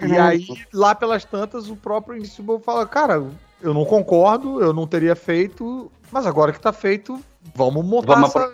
E 0.02 0.17
aí, 0.18 0.47
lá 0.73 0.92
pelas 0.94 1.25
tantas, 1.25 1.68
o 1.70 1.76
próprio 1.76 2.17
Invincible 2.17 2.58
fala, 2.60 2.84
cara, 2.86 3.23
eu 3.60 3.75
não 3.75 3.84
concordo, 3.84 4.60
eu 4.60 4.73
não 4.73 4.86
teria 4.89 5.15
feito, 5.15 5.91
mas 6.10 6.26
agora 6.26 6.52
que 6.52 6.60
tá 6.60 6.73
feito, 6.73 7.20
vamos 7.55 7.84
montar 7.84 8.15
Vamos 8.15 8.31
essa, 8.34 8.52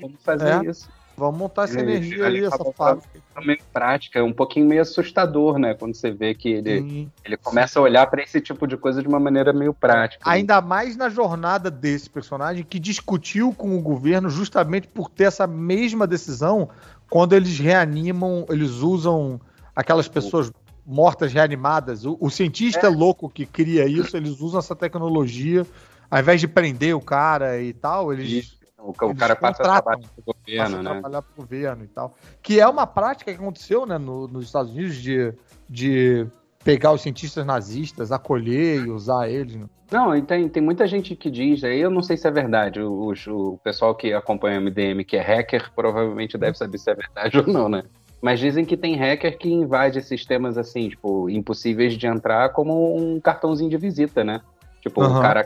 vamos 0.00 0.22
fazer 0.22 0.66
É. 0.66 0.70
isso. 0.70 0.88
vamos 1.16 1.38
montar 1.38 1.64
essa 1.64 1.80
energia 1.80 2.26
aí, 2.26 2.44
essa 2.44 2.64
fábrica. 2.72 3.08
É 3.36 3.44
meio 3.44 3.58
prática, 3.72 4.18
é 4.18 4.22
um 4.22 4.32
pouquinho 4.32 4.66
meio 4.66 4.82
assustador, 4.82 5.58
né? 5.58 5.74
Quando 5.74 5.94
você 5.94 6.10
vê 6.10 6.34
que 6.34 6.48
ele, 6.48 6.80
Sim. 6.80 7.12
ele 7.24 7.36
começa 7.36 7.78
a 7.78 7.82
olhar 7.82 8.06
pra 8.08 8.22
esse 8.22 8.40
tipo 8.40 8.66
de 8.66 8.76
coisa 8.76 9.02
de 9.02 9.08
uma 9.08 9.18
maneira 9.20 9.52
meio 9.52 9.72
prática. 9.74 10.22
Ainda 10.28 10.60
mais 10.60 10.96
na 10.96 11.08
jornada 11.08 11.70
desse 11.70 12.08
personagem 12.08 12.64
que 12.64 12.78
discutiu 12.78 13.52
com 13.52 13.76
o 13.76 13.82
governo 13.82 14.28
justamente 14.30 14.86
por 14.88 15.08
ter 15.08 15.24
essa 15.24 15.46
mesma 15.46 16.06
decisão 16.06 16.68
quando 17.10 17.32
eles 17.34 17.58
reanimam, 17.58 18.44
eles 18.48 18.70
usam 18.70 19.40
aquelas 19.74 20.08
pessoas 20.08 20.52
mortas 20.86 21.32
reanimadas. 21.32 22.04
O, 22.04 22.16
o 22.20 22.30
cientista 22.30 22.88
louco 22.88 23.28
que 23.28 23.44
cria 23.46 23.86
isso, 23.86 24.16
eles 24.16 24.40
usam 24.40 24.58
essa 24.58 24.74
tecnologia. 24.74 25.66
Ao 26.10 26.18
invés 26.20 26.40
de 26.40 26.48
prender 26.48 26.94
o 26.96 27.00
cara 27.00 27.60
e 27.60 27.72
tal, 27.72 28.12
eles 28.12 28.30
Isso. 28.30 28.58
O, 28.78 28.90
o 28.90 29.14
cara 29.14 29.34
passa 29.36 29.62
a 29.62 29.64
trabalhar 29.64 29.98
pro 30.14 30.22
passam 30.24 30.34
governo, 30.46 30.76
a 30.76 30.82
né? 30.82 30.90
trabalhar 31.00 31.22
pro 31.22 31.34
governo 31.42 31.84
e 31.84 31.88
tal. 31.88 32.14
Que 32.42 32.60
é 32.60 32.66
uma 32.68 32.86
prática 32.86 33.32
que 33.32 33.38
aconteceu 33.38 33.84
né, 33.84 33.98
no- 33.98 34.28
nos 34.28 34.46
Estados 34.46 34.70
Unidos 34.72 34.96
de, 34.96 35.34
de 35.68 36.26
pegar 36.64 36.92
os 36.92 37.02
cientistas 37.02 37.44
nazistas, 37.44 38.12
acolher 38.12 38.86
e 38.86 38.90
usar 38.90 39.28
eles. 39.28 39.56
né? 39.56 39.66
Não, 39.90 40.16
e 40.16 40.22
tem, 40.22 40.48
tem 40.48 40.62
muita 40.62 40.86
gente 40.86 41.16
que 41.16 41.30
diz, 41.30 41.64
aí 41.64 41.80
eu 41.80 41.90
não 41.90 42.02
sei 42.02 42.16
se 42.16 42.26
é 42.26 42.30
verdade, 42.30 42.80
o, 42.80 43.12
o- 43.12 43.52
o 43.54 43.58
pessoal 43.58 43.94
que 43.94 44.12
acompanha 44.12 44.58
o 44.58 44.62
MDM, 44.62 45.04
que 45.04 45.16
é 45.16 45.20
hacker, 45.22 45.70
provavelmente 45.74 46.38
deve 46.38 46.56
saber 46.56 46.78
se 46.78 46.90
é 46.90 46.94
verdade 46.94 47.38
ou 47.38 47.46
não, 47.46 47.68
né? 47.68 47.82
Mas 48.22 48.38
dizem 48.40 48.64
que 48.64 48.76
tem 48.76 48.96
hacker 48.96 49.36
que 49.38 49.48
invade 49.52 50.00
sistemas 50.02 50.56
assim, 50.56 50.88
tipo, 50.88 51.28
impossíveis 51.28 51.94
de 51.98 52.06
entrar 52.06 52.50
como 52.50 52.96
um 52.96 53.20
cartãozinho 53.20 53.70
de 53.70 53.76
visita, 53.76 54.22
né? 54.24 54.40
Tipo, 54.80 55.02
Aham. 55.02 55.18
o 55.18 55.22
cara 55.22 55.44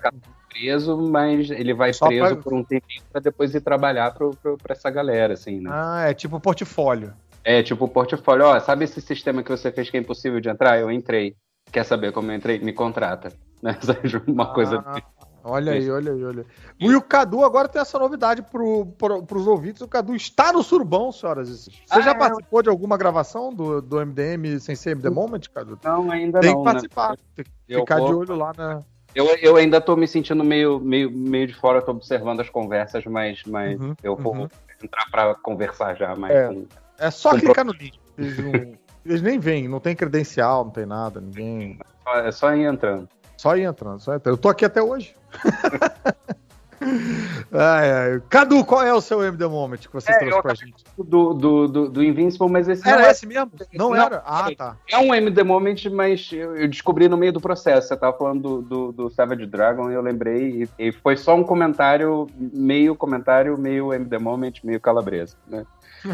preso, 0.52 0.96
mas 0.96 1.50
ele 1.50 1.72
vai 1.74 1.92
Só 1.92 2.06
preso 2.06 2.34
pra- 2.34 2.42
por 2.42 2.52
um 2.54 2.62
tempinho 2.64 3.02
pra 3.10 3.20
depois 3.20 3.54
ir 3.54 3.60
trabalhar 3.60 4.12
pro, 4.14 4.30
pro, 4.36 4.56
pra 4.58 4.72
essa 4.74 4.90
galera, 4.90 5.34
assim, 5.34 5.60
né? 5.60 5.70
Ah, 5.72 6.04
é 6.08 6.14
tipo 6.14 6.38
portfólio. 6.40 7.12
É 7.44 7.62
tipo 7.62 7.88
portfólio, 7.88 8.46
ó, 8.46 8.60
sabe 8.60 8.84
esse 8.84 9.00
sistema 9.00 9.42
que 9.42 9.50
você 9.50 9.72
fez 9.72 9.90
que 9.90 9.96
é 9.96 10.00
impossível 10.00 10.40
de 10.40 10.48
entrar? 10.48 10.78
Eu 10.78 10.90
entrei. 10.90 11.34
Quer 11.72 11.84
saber 11.84 12.12
como 12.12 12.30
eu 12.30 12.36
entrei? 12.36 12.58
Me 12.58 12.72
contrata. 12.72 13.32
Né? 13.62 13.78
Uma 14.26 14.52
coisa 14.52 14.82
Ah, 14.84 15.00
Olha 15.44 15.70
aí, 15.72 15.88
olha 15.88 16.12
aí, 16.12 16.24
olha 16.24 16.40
aí. 16.42 16.46
E 16.80 16.96
o 16.96 17.00
Cadu 17.00 17.44
agora 17.44 17.68
tem 17.68 17.80
essa 17.80 17.96
novidade 17.96 18.42
pro, 18.42 18.86
pro, 18.98 19.22
pros 19.24 19.46
ouvintes. 19.46 19.80
O 19.82 19.86
Cadu 19.86 20.16
está 20.16 20.52
no 20.52 20.64
Surubão, 20.64 21.12
senhoras 21.12 21.48
e 21.48 21.56
senhores. 21.58 21.82
Você 21.86 21.98
Ah, 21.98 22.00
já 22.00 22.10
é. 22.10 22.14
participou 22.14 22.60
de 22.60 22.68
alguma 22.68 22.96
gravação 22.96 23.54
do, 23.54 23.80
do 23.80 24.00
MDM 24.04 24.58
sem 24.58 24.74
ser 24.74 24.90
MD 24.96 25.10
Moment, 25.10 25.42
Cadu? 25.54 25.78
Não, 25.84 26.10
ainda 26.10 26.40
Tem 26.40 26.50
não. 26.52 26.58
que 26.58 26.64
né? 26.66 26.72
participar. 26.72 27.16
Tem 27.36 27.44
que 27.44 27.74
ficar 27.78 28.00
de 28.00 28.06
vou- 28.06 28.18
olho 28.18 28.34
lá 28.34 28.52
na. 28.56 28.82
Eu, 29.14 29.26
eu 29.36 29.56
ainda 29.56 29.80
tô 29.80 29.94
me 29.96 30.08
sentindo 30.08 30.42
meio, 30.42 30.80
meio, 30.80 31.10
meio 31.10 31.46
de 31.46 31.54
fora, 31.54 31.82
tô 31.82 31.90
observando 31.92 32.40
as 32.40 32.48
conversas, 32.48 33.04
mas, 33.04 33.42
mas 33.46 33.78
Uhum, 33.78 33.94
eu 34.02 34.16
vou 34.16 34.34
uhum. 34.34 34.48
entrar 34.82 35.06
pra 35.10 35.34
conversar 35.34 35.94
já 35.96 36.16
mais 36.16 36.34
É. 36.34 36.48
com. 36.48 36.66
É 36.98 37.10
só 37.10 37.36
clicar 37.38 37.64
no 37.64 37.72
link. 37.72 37.98
Eles, 38.16 38.38
não- 38.38 38.74
eles 39.04 39.22
nem 39.22 39.38
vêm, 39.38 39.68
não 39.68 39.80
tem 39.80 39.94
credencial, 39.94 40.64
não 40.64 40.70
tem 40.70 40.86
nada, 40.86 41.20
ninguém. 41.20 41.78
É 42.06 42.30
só 42.30 42.54
ir 42.54 42.64
entrando. 42.64 43.08
Só 43.36 43.56
ir 43.56 43.62
entrando, 43.64 44.00
só 44.00 44.14
entrando. 44.14 44.34
Eu 44.36 44.40
tô 44.40 44.48
aqui 44.48 44.64
até 44.64 44.82
hoje. 44.82 45.14
Ai, 47.52 47.90
ai. 47.92 48.22
Cadu, 48.28 48.64
qual 48.64 48.82
é 48.82 48.92
o 48.92 49.00
seu 49.00 49.22
MD 49.22 49.46
Moment 49.46 49.78
que 49.78 49.92
você 49.92 50.12
É, 50.12 50.18
trouxe 50.18 50.42
pra 50.42 50.54
gente? 50.54 50.84
Do, 50.98 51.34
do, 51.34 51.68
do, 51.68 51.88
do 51.88 52.04
Invincible, 52.04 52.48
mas 52.48 52.68
esse 52.68 52.84
não 52.84 52.92
Era 52.92 53.06
é, 53.06 53.10
esse 53.10 53.26
mesmo? 53.26 53.50
Não, 53.72 53.90
Não, 53.90 53.96
era? 53.96 54.22
Ah, 54.24 54.50
tá. 54.56 54.76
é 54.88 54.98
um 54.98 55.14
MD 55.14 55.42
Moment, 55.42 55.76
mas 55.90 56.30
eu, 56.32 56.56
eu 56.56 56.68
descobri 56.68 57.08
no 57.08 57.16
meio 57.16 57.32
do 57.32 57.40
processo. 57.40 57.88
Você 57.88 57.96
tava 57.96 58.16
falando 58.16 58.42
do, 58.42 58.62
do, 58.62 58.92
do 58.92 59.10
Savage 59.10 59.46
Dragon 59.46 59.90
e 59.90 59.94
eu 59.94 60.02
lembrei, 60.02 60.68
e, 60.78 60.88
e 60.88 60.92
foi 60.92 61.16
só 61.16 61.34
um 61.34 61.44
comentário, 61.44 62.26
meio 62.36 62.94
comentário, 62.94 63.56
meio 63.58 63.92
MD 63.92 64.18
Moment, 64.18 64.54
meio 64.64 64.80
calabresa, 64.80 65.36
né? 65.46 65.64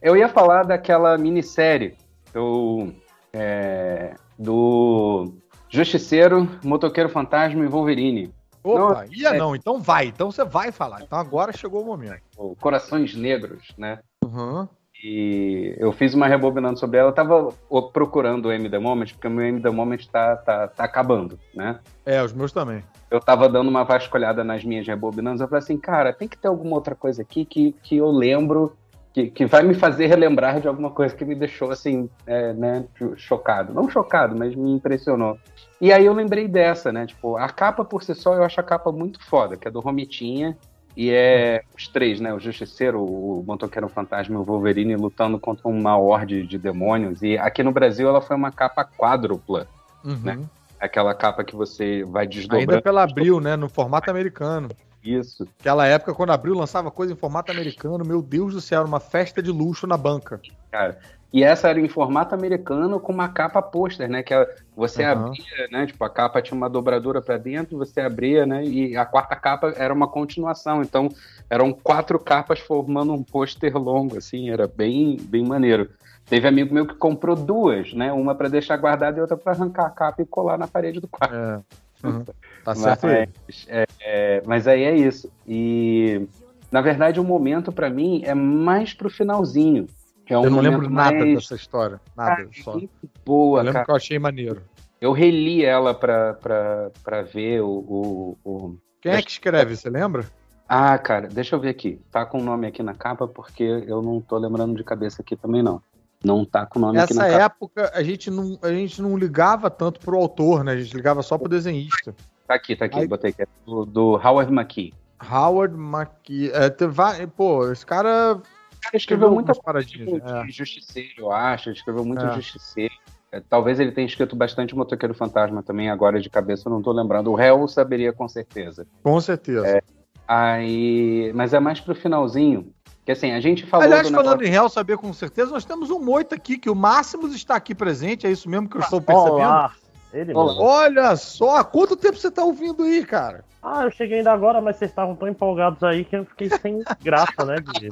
Eu 0.00 0.14
ia 0.14 0.28
falar 0.28 0.64
daquela 0.64 1.16
minissérie 1.16 1.96
do, 2.30 2.92
é, 3.32 4.14
do 4.38 5.32
Justiceiro, 5.70 6.46
Motoqueiro 6.62 7.08
Fantasma 7.08 7.64
e 7.64 7.68
Wolverine. 7.68 8.32
Opa, 8.64 9.04
Não, 9.04 9.12
ia 9.12 9.28
é- 9.28 9.38
não, 9.38 9.54
então 9.54 9.78
vai. 9.78 10.06
Então 10.06 10.32
você 10.32 10.42
vai 10.42 10.72
falar. 10.72 11.02
Então 11.02 11.18
agora 11.18 11.52
chegou 11.52 11.82
o 11.82 11.84
momento. 11.84 12.22
o 12.36 12.56
Corações 12.56 13.14
Negros, 13.14 13.74
né? 13.76 13.98
Uhum. 14.24 14.66
E 15.04 15.76
eu 15.78 15.92
fiz 15.92 16.14
uma 16.14 16.26
rebobinando 16.26 16.78
sobre 16.78 16.98
ela. 16.98 17.10
Eu 17.10 17.14
tava 17.14 17.52
procurando 17.92 18.46
o 18.46 18.52
M 18.52 18.70
The 18.70 18.78
Moment, 18.78 19.08
porque 19.12 19.28
o 19.28 19.30
meu 19.30 19.44
M 19.44 19.60
The 19.60 19.68
Moment 19.68 19.98
tá, 20.10 20.34
tá, 20.36 20.66
tá 20.66 20.84
acabando, 20.84 21.38
né? 21.54 21.78
É, 22.06 22.22
os 22.22 22.32
meus 22.32 22.52
também. 22.52 22.82
Eu 23.10 23.20
tava 23.20 23.46
dando 23.46 23.68
uma 23.68 23.84
vasculhada 23.84 24.42
nas 24.42 24.64
minhas 24.64 24.86
rebobinantes. 24.86 25.42
Eu 25.42 25.48
falei 25.48 25.62
assim, 25.62 25.76
cara, 25.76 26.10
tem 26.10 26.26
que 26.26 26.38
ter 26.38 26.48
alguma 26.48 26.74
outra 26.74 26.94
coisa 26.94 27.20
aqui 27.20 27.44
que, 27.44 27.72
que 27.82 27.98
eu 27.98 28.10
lembro, 28.10 28.74
que, 29.14 29.28
que 29.28 29.46
vai 29.46 29.62
me 29.62 29.74
fazer 29.74 30.06
relembrar 30.06 30.60
de 30.60 30.66
alguma 30.66 30.90
coisa 30.90 31.14
que 31.14 31.24
me 31.24 31.36
deixou, 31.36 31.70
assim, 31.70 32.10
é, 32.26 32.52
né, 32.52 32.84
chocado. 33.16 33.72
Não 33.72 33.88
chocado, 33.88 34.36
mas 34.36 34.56
me 34.56 34.72
impressionou. 34.72 35.38
E 35.80 35.92
aí 35.92 36.04
eu 36.04 36.12
lembrei 36.12 36.48
dessa, 36.48 36.92
né? 36.92 37.06
Tipo, 37.06 37.36
a 37.36 37.48
capa 37.48 37.84
por 37.84 38.02
si 38.02 38.12
só 38.12 38.34
eu 38.34 38.42
acho 38.42 38.58
a 38.58 38.64
capa 38.64 38.90
muito 38.90 39.24
foda, 39.24 39.56
que 39.56 39.68
é 39.68 39.70
do 39.70 39.78
Romitinha. 39.78 40.58
E 40.96 41.10
é 41.10 41.62
os 41.76 41.86
três, 41.88 42.20
né? 42.20 42.34
O 42.34 42.40
Justiceiro, 42.40 43.04
o 43.04 43.44
Motoqueiro 43.46 43.88
Fantasma 43.88 44.34
e 44.34 44.38
o 44.38 44.44
Wolverine 44.44 44.96
lutando 44.96 45.38
contra 45.38 45.68
uma 45.68 45.96
horde 45.96 46.44
de 46.44 46.58
demônios. 46.58 47.22
E 47.22 47.38
aqui 47.38 47.62
no 47.62 47.72
Brasil 47.72 48.08
ela 48.08 48.20
foi 48.20 48.36
uma 48.36 48.50
capa 48.50 48.84
quádrupla. 48.84 49.66
Uhum. 50.04 50.20
Né? 50.22 50.40
Aquela 50.78 51.14
capa 51.14 51.42
que 51.42 51.54
você 51.54 52.04
vai 52.04 52.24
Ainda 52.24 52.34
desdobrando 52.34 52.82
pela 52.82 53.02
Abril, 53.02 53.40
né? 53.40 53.56
No 53.56 53.68
formato 53.68 54.10
americano. 54.10 54.68
Isso. 55.04 55.46
Aquela 55.60 55.86
época, 55.86 56.14
quando 56.14 56.30
a 56.30 56.34
Abril 56.34 56.54
lançava 56.54 56.90
coisa 56.90 57.12
em 57.12 57.16
formato 57.16 57.52
americano, 57.52 58.04
meu 58.04 58.22
Deus 58.22 58.54
do 58.54 58.60
céu, 58.60 58.80
era 58.80 58.88
uma 58.88 59.00
festa 59.00 59.42
de 59.42 59.50
luxo 59.50 59.86
na 59.86 59.96
banca. 59.96 60.40
cara. 60.70 60.98
E 61.32 61.42
essa 61.42 61.68
era 61.68 61.80
em 61.80 61.88
formato 61.88 62.32
americano 62.32 63.00
com 63.00 63.12
uma 63.12 63.28
capa 63.28 63.60
pôster, 63.60 64.08
né? 64.08 64.22
Que 64.22 64.32
ela- 64.32 64.46
você 64.76 65.02
Aham. 65.02 65.26
abria, 65.26 65.68
né? 65.72 65.84
Tipo, 65.84 66.04
a 66.04 66.08
capa 66.08 66.40
tinha 66.40 66.56
uma 66.56 66.70
dobradura 66.70 67.20
para 67.20 67.36
dentro, 67.36 67.76
você 67.76 68.00
abria, 68.00 68.46
né? 68.46 68.64
E 68.64 68.96
a 68.96 69.04
quarta 69.04 69.34
capa 69.34 69.74
era 69.76 69.92
uma 69.92 70.06
continuação. 70.06 70.80
Então, 70.80 71.08
eram 71.50 71.72
quatro 71.72 72.20
capas 72.20 72.60
formando 72.60 73.12
um 73.12 73.22
pôster 73.22 73.76
longo, 73.76 74.16
assim, 74.16 74.48
era 74.48 74.68
bem, 74.68 75.16
bem 75.22 75.44
maneiro. 75.44 75.90
Teve 76.26 76.46
amigo 76.46 76.72
meu 76.72 76.86
que 76.86 76.94
comprou 76.94 77.34
duas, 77.34 77.92
né? 77.92 78.12
Uma 78.12 78.34
para 78.36 78.48
deixar 78.48 78.76
guardada 78.76 79.18
e 79.18 79.20
outra 79.20 79.36
para 79.36 79.52
arrancar 79.52 79.86
a 79.86 79.90
capa 79.90 80.22
e 80.22 80.26
colar 80.26 80.56
na 80.56 80.68
parede 80.68 81.00
do 81.00 81.08
quarto. 81.08 81.34
É. 81.34 82.06
Uhum. 82.06 82.24
Tá 82.64 82.74
certo 82.74 83.06
aí. 83.06 83.28
Mas, 83.46 83.66
é, 83.68 83.86
é, 84.00 84.42
mas 84.46 84.66
aí 84.66 84.82
é 84.84 84.96
isso. 84.96 85.30
E 85.46 86.26
na 86.72 86.80
verdade 86.80 87.20
o 87.20 87.24
momento 87.24 87.70
pra 87.70 87.90
mim 87.90 88.22
é 88.24 88.34
mais 88.34 88.94
pro 88.94 89.10
finalzinho. 89.10 89.86
É 90.26 90.38
um 90.38 90.44
Eu 90.44 90.50
não 90.50 90.60
lembro 90.60 90.88
nada 90.88 91.16
mais... 91.18 91.34
dessa 91.34 91.54
história. 91.54 92.00
Nada, 92.16 92.42
Ah, 92.48 92.62
só. 92.62 92.80
boa, 93.24 93.58
Eu 93.60 93.64
lembro 93.64 93.72
cara. 93.74 93.84
que 93.84 93.90
eu 93.90 93.96
achei 93.96 94.18
maneiro. 94.18 94.62
Eu 95.00 95.12
reli 95.12 95.62
ela 95.62 95.92
pra, 95.92 96.32
pra, 96.34 96.90
pra 97.02 97.22
ver 97.22 97.60
o, 97.60 97.68
o, 97.68 98.38
o- 98.42 98.76
Quem 99.02 99.12
é 99.12 99.20
que 99.20 99.30
escreve, 99.30 99.76
você 99.76 99.90
lembra? 99.90 100.24
Ah, 100.66 100.96
cara, 100.96 101.28
deixa 101.28 101.54
eu 101.54 101.60
ver 101.60 101.68
aqui. 101.68 102.00
Tá 102.10 102.24
com 102.24 102.38
o 102.38 102.42
nome 102.42 102.66
aqui 102.66 102.82
na 102.82 102.94
capa, 102.94 103.28
porque 103.28 103.62
eu 103.86 104.00
não 104.00 104.18
tô 104.22 104.38
lembrando 104.38 104.74
de 104.74 104.82
cabeça 104.82 105.20
aqui 105.20 105.36
também, 105.36 105.62
não. 105.62 105.82
Não 106.24 106.42
tá 106.42 106.64
com 106.64 106.78
o 106.78 106.82
nome 106.82 106.98
aqui 106.98 107.12
Nessa 107.12 107.28
na 107.32 107.38
capa. 107.38 107.44
época, 107.54 107.92
a 107.94 108.02
gente, 108.02 108.30
não, 108.30 108.58
a 108.62 108.70
gente 108.72 109.02
não 109.02 109.14
ligava 109.14 109.68
tanto 109.68 110.00
pro 110.00 110.16
autor, 110.16 110.64
né? 110.64 110.72
A 110.72 110.76
gente 110.78 110.96
ligava 110.96 111.20
só 111.22 111.36
pro 111.36 111.50
desenhista. 111.50 112.14
Tá 112.46 112.54
aqui, 112.54 112.76
tá 112.76 112.84
aqui, 112.84 112.98
Aí- 113.00 113.06
botei 113.08 113.30
aqui. 113.30 113.42
É 113.42 113.46
Do, 113.64 113.84
do 113.84 114.10
Howard 114.16 114.52
McKee. 114.52 114.92
Howard 115.30 115.74
McKee. 115.76 116.50
É, 116.52 116.68
tem 116.68 116.88
va- 116.88 117.14
pô, 117.36 117.70
esse 117.72 117.84
cara 117.86 118.34
O 118.36 118.80
cara 118.82 118.96
escreveu 118.96 119.30
muita 119.30 119.52
algumas 119.52 119.64
paradinhas. 119.64 120.10
tipo, 120.22 120.28
é. 120.28 120.44
de 120.44 120.50
Justiceiro, 120.52 121.12
eu 121.18 121.32
acho. 121.32 121.68
Ele 121.70 121.76
escreveu 121.76 122.04
muito 122.04 122.24
É. 122.24 122.34
Justiceiro. 122.34 122.92
É, 123.32 123.40
Talvez 123.40 123.80
ele 123.80 123.90
tenha 123.92 124.06
escrito 124.06 124.36
bastante 124.36 124.76
Motoqueiro 124.76 125.14
Fantasma 125.14 125.62
também, 125.62 125.90
agora 125.90 126.20
de 126.20 126.28
cabeça 126.30 126.68
eu 126.68 126.72
não 126.72 126.82
tô 126.82 126.92
lembrando. 126.92 127.30
O 127.30 127.34
réu 127.34 127.66
saberia 127.66 128.12
com 128.12 128.28
certeza. 128.28 128.86
Com 129.02 129.18
certeza. 129.20 129.82
Aí, 130.28 131.32
mas 131.34 131.52
é 131.54 131.60
mais 131.60 131.80
pro 131.80 131.94
finalzinho. 131.94 132.72
Que 133.04 133.12
assim, 133.12 133.32
a 133.32 133.40
gente 133.40 133.66
falou 133.66 133.84
Aliás, 133.84 134.08
do 134.08 134.14
falando 134.14 134.30
negócio- 134.30 134.46
em 134.48 134.50
real 134.50 134.68
saber 134.70 134.96
com 134.96 135.12
certeza, 135.12 135.50
nós 135.50 135.64
temos 135.64 135.90
um 135.90 135.98
moito 136.02 136.34
aqui, 136.34 136.56
que 136.56 136.70
o 136.70 136.74
Máximos 136.74 137.34
está 137.34 137.54
aqui 137.54 137.74
presente, 137.74 138.26
é 138.26 138.30
isso 138.30 138.48
mesmo 138.48 138.66
que 138.68 138.76
eu 138.76 138.80
estou 138.80 139.00
percebendo? 139.00 139.34
Olá. 139.34 139.72
Ele 140.14 140.32
Olá. 140.32 140.54
Olha 140.62 141.16
só, 141.16 141.56
há 141.56 141.64
quanto 141.64 141.96
tempo 141.96 142.16
você 142.16 142.28
está 142.28 142.44
ouvindo 142.44 142.84
aí, 142.84 143.04
cara? 143.04 143.44
Ah, 143.60 143.82
eu 143.84 143.90
cheguei 143.90 144.18
ainda 144.18 144.32
agora, 144.32 144.60
mas 144.60 144.76
vocês 144.76 144.90
estavam 144.90 145.16
tão 145.16 145.26
empolgados 145.28 145.82
aí 145.82 146.04
que 146.04 146.14
eu 146.16 146.24
fiquei 146.24 146.48
sem 146.50 146.82
graça, 147.02 147.44
né? 147.44 147.56
De 147.60 147.88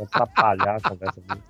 atrapalhar 0.00 0.76
a 0.76 0.88
conversa 0.88 1.20
dele. 1.20 1.42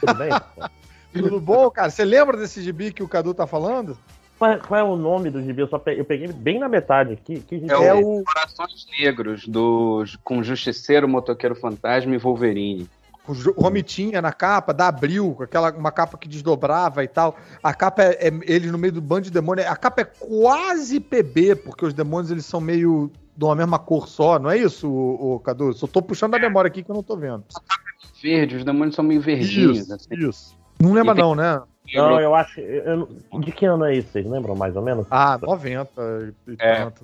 Tudo 0.00 0.14
bem? 0.14 0.30
Tudo 1.12 1.40
bom, 1.40 1.70
cara? 1.70 1.90
Você 1.90 2.04
lembra 2.04 2.36
desse 2.36 2.62
gibi 2.62 2.92
que 2.92 3.02
o 3.02 3.08
Cadu 3.08 3.34
tá 3.34 3.46
falando? 3.46 3.98
Qual, 4.38 4.52
é- 4.52 4.58
qual 4.58 4.80
é 4.80 4.82
o 4.84 4.96
nome 4.96 5.28
do 5.28 5.42
gibi? 5.42 5.60
Eu, 5.60 5.68
só 5.68 5.78
pe- 5.78 5.98
eu 6.00 6.04
peguei 6.04 6.28
bem 6.28 6.58
na 6.58 6.68
metade. 6.68 7.16
Que, 7.16 7.40
que 7.40 7.56
É, 7.68 7.74
É 7.88 7.92
o 7.92 8.20
o- 8.20 8.24
Corações 8.24 8.86
Negros, 8.98 9.46
do, 9.46 10.04
com 10.24 10.42
Justiceiro, 10.42 11.06
Motoqueiro 11.08 11.54
Fantasma 11.56 12.14
e 12.14 12.18
Wolverine. 12.18 12.88
O 13.30 13.50
o 13.56 13.62
Romitinha 13.62 14.20
na 14.20 14.32
capa, 14.32 14.72
da 14.74 14.88
Abril, 14.88 15.34
com 15.36 15.42
aquela 15.42 15.70
uma 15.72 15.90
capa 15.92 16.18
que 16.18 16.28
desdobrava 16.28 17.02
e 17.04 17.08
tal. 17.08 17.36
A 17.62 17.72
capa 17.74 18.02
é, 18.02 18.28
é 18.28 18.32
ele 18.46 18.70
no 18.70 18.78
meio 18.78 18.92
do 18.92 19.00
bando 19.00 19.22
de 19.22 19.30
demônios. 19.30 19.66
A 19.66 19.76
capa 19.76 20.02
é 20.02 20.04
quase 20.04 20.98
PB, 21.00 21.56
porque 21.56 21.84
os 21.84 21.94
demônios 21.94 22.30
eles 22.30 22.44
são 22.46 22.60
meio 22.60 23.10
de 23.36 23.44
uma 23.44 23.54
mesma 23.54 23.78
cor 23.78 24.06
só, 24.08 24.38
não 24.38 24.50
é 24.50 24.58
isso, 24.58 24.90
o, 24.90 25.38
Cadu? 25.40 25.72
Só 25.72 25.86
tô 25.86 26.02
puxando 26.02 26.32
da 26.32 26.38
memória 26.38 26.68
aqui 26.68 26.82
que 26.82 26.90
eu 26.90 26.94
não 26.94 27.02
tô 27.02 27.16
vendo. 27.16 27.44
Verde, 28.22 28.56
os 28.56 28.64
demônios 28.64 28.94
são 28.94 29.04
meio 29.04 29.20
verdinhos. 29.20 29.78
Isso, 29.78 29.94
assim. 29.94 30.14
isso. 30.28 30.56
Não 30.78 30.92
lembra 30.92 31.12
E 31.12 31.14
tem- 31.16 31.24
não, 31.24 31.34
né? 31.34 31.62
Não, 31.94 32.20
eu 32.20 32.34
acho. 32.34 32.60
eu- 32.60 33.08
de 33.40 33.50
que 33.50 33.64
ano 33.66 33.84
é 33.86 33.94
isso? 33.96 34.08
Vocês 34.12 34.26
lembram 34.26 34.54
mais 34.54 34.76
ou 34.76 34.82
menos? 34.82 35.06
Ah, 35.10 35.38
90 35.40 35.90
e 36.46 36.54
É. 36.58 36.84
tanto. 36.84 37.02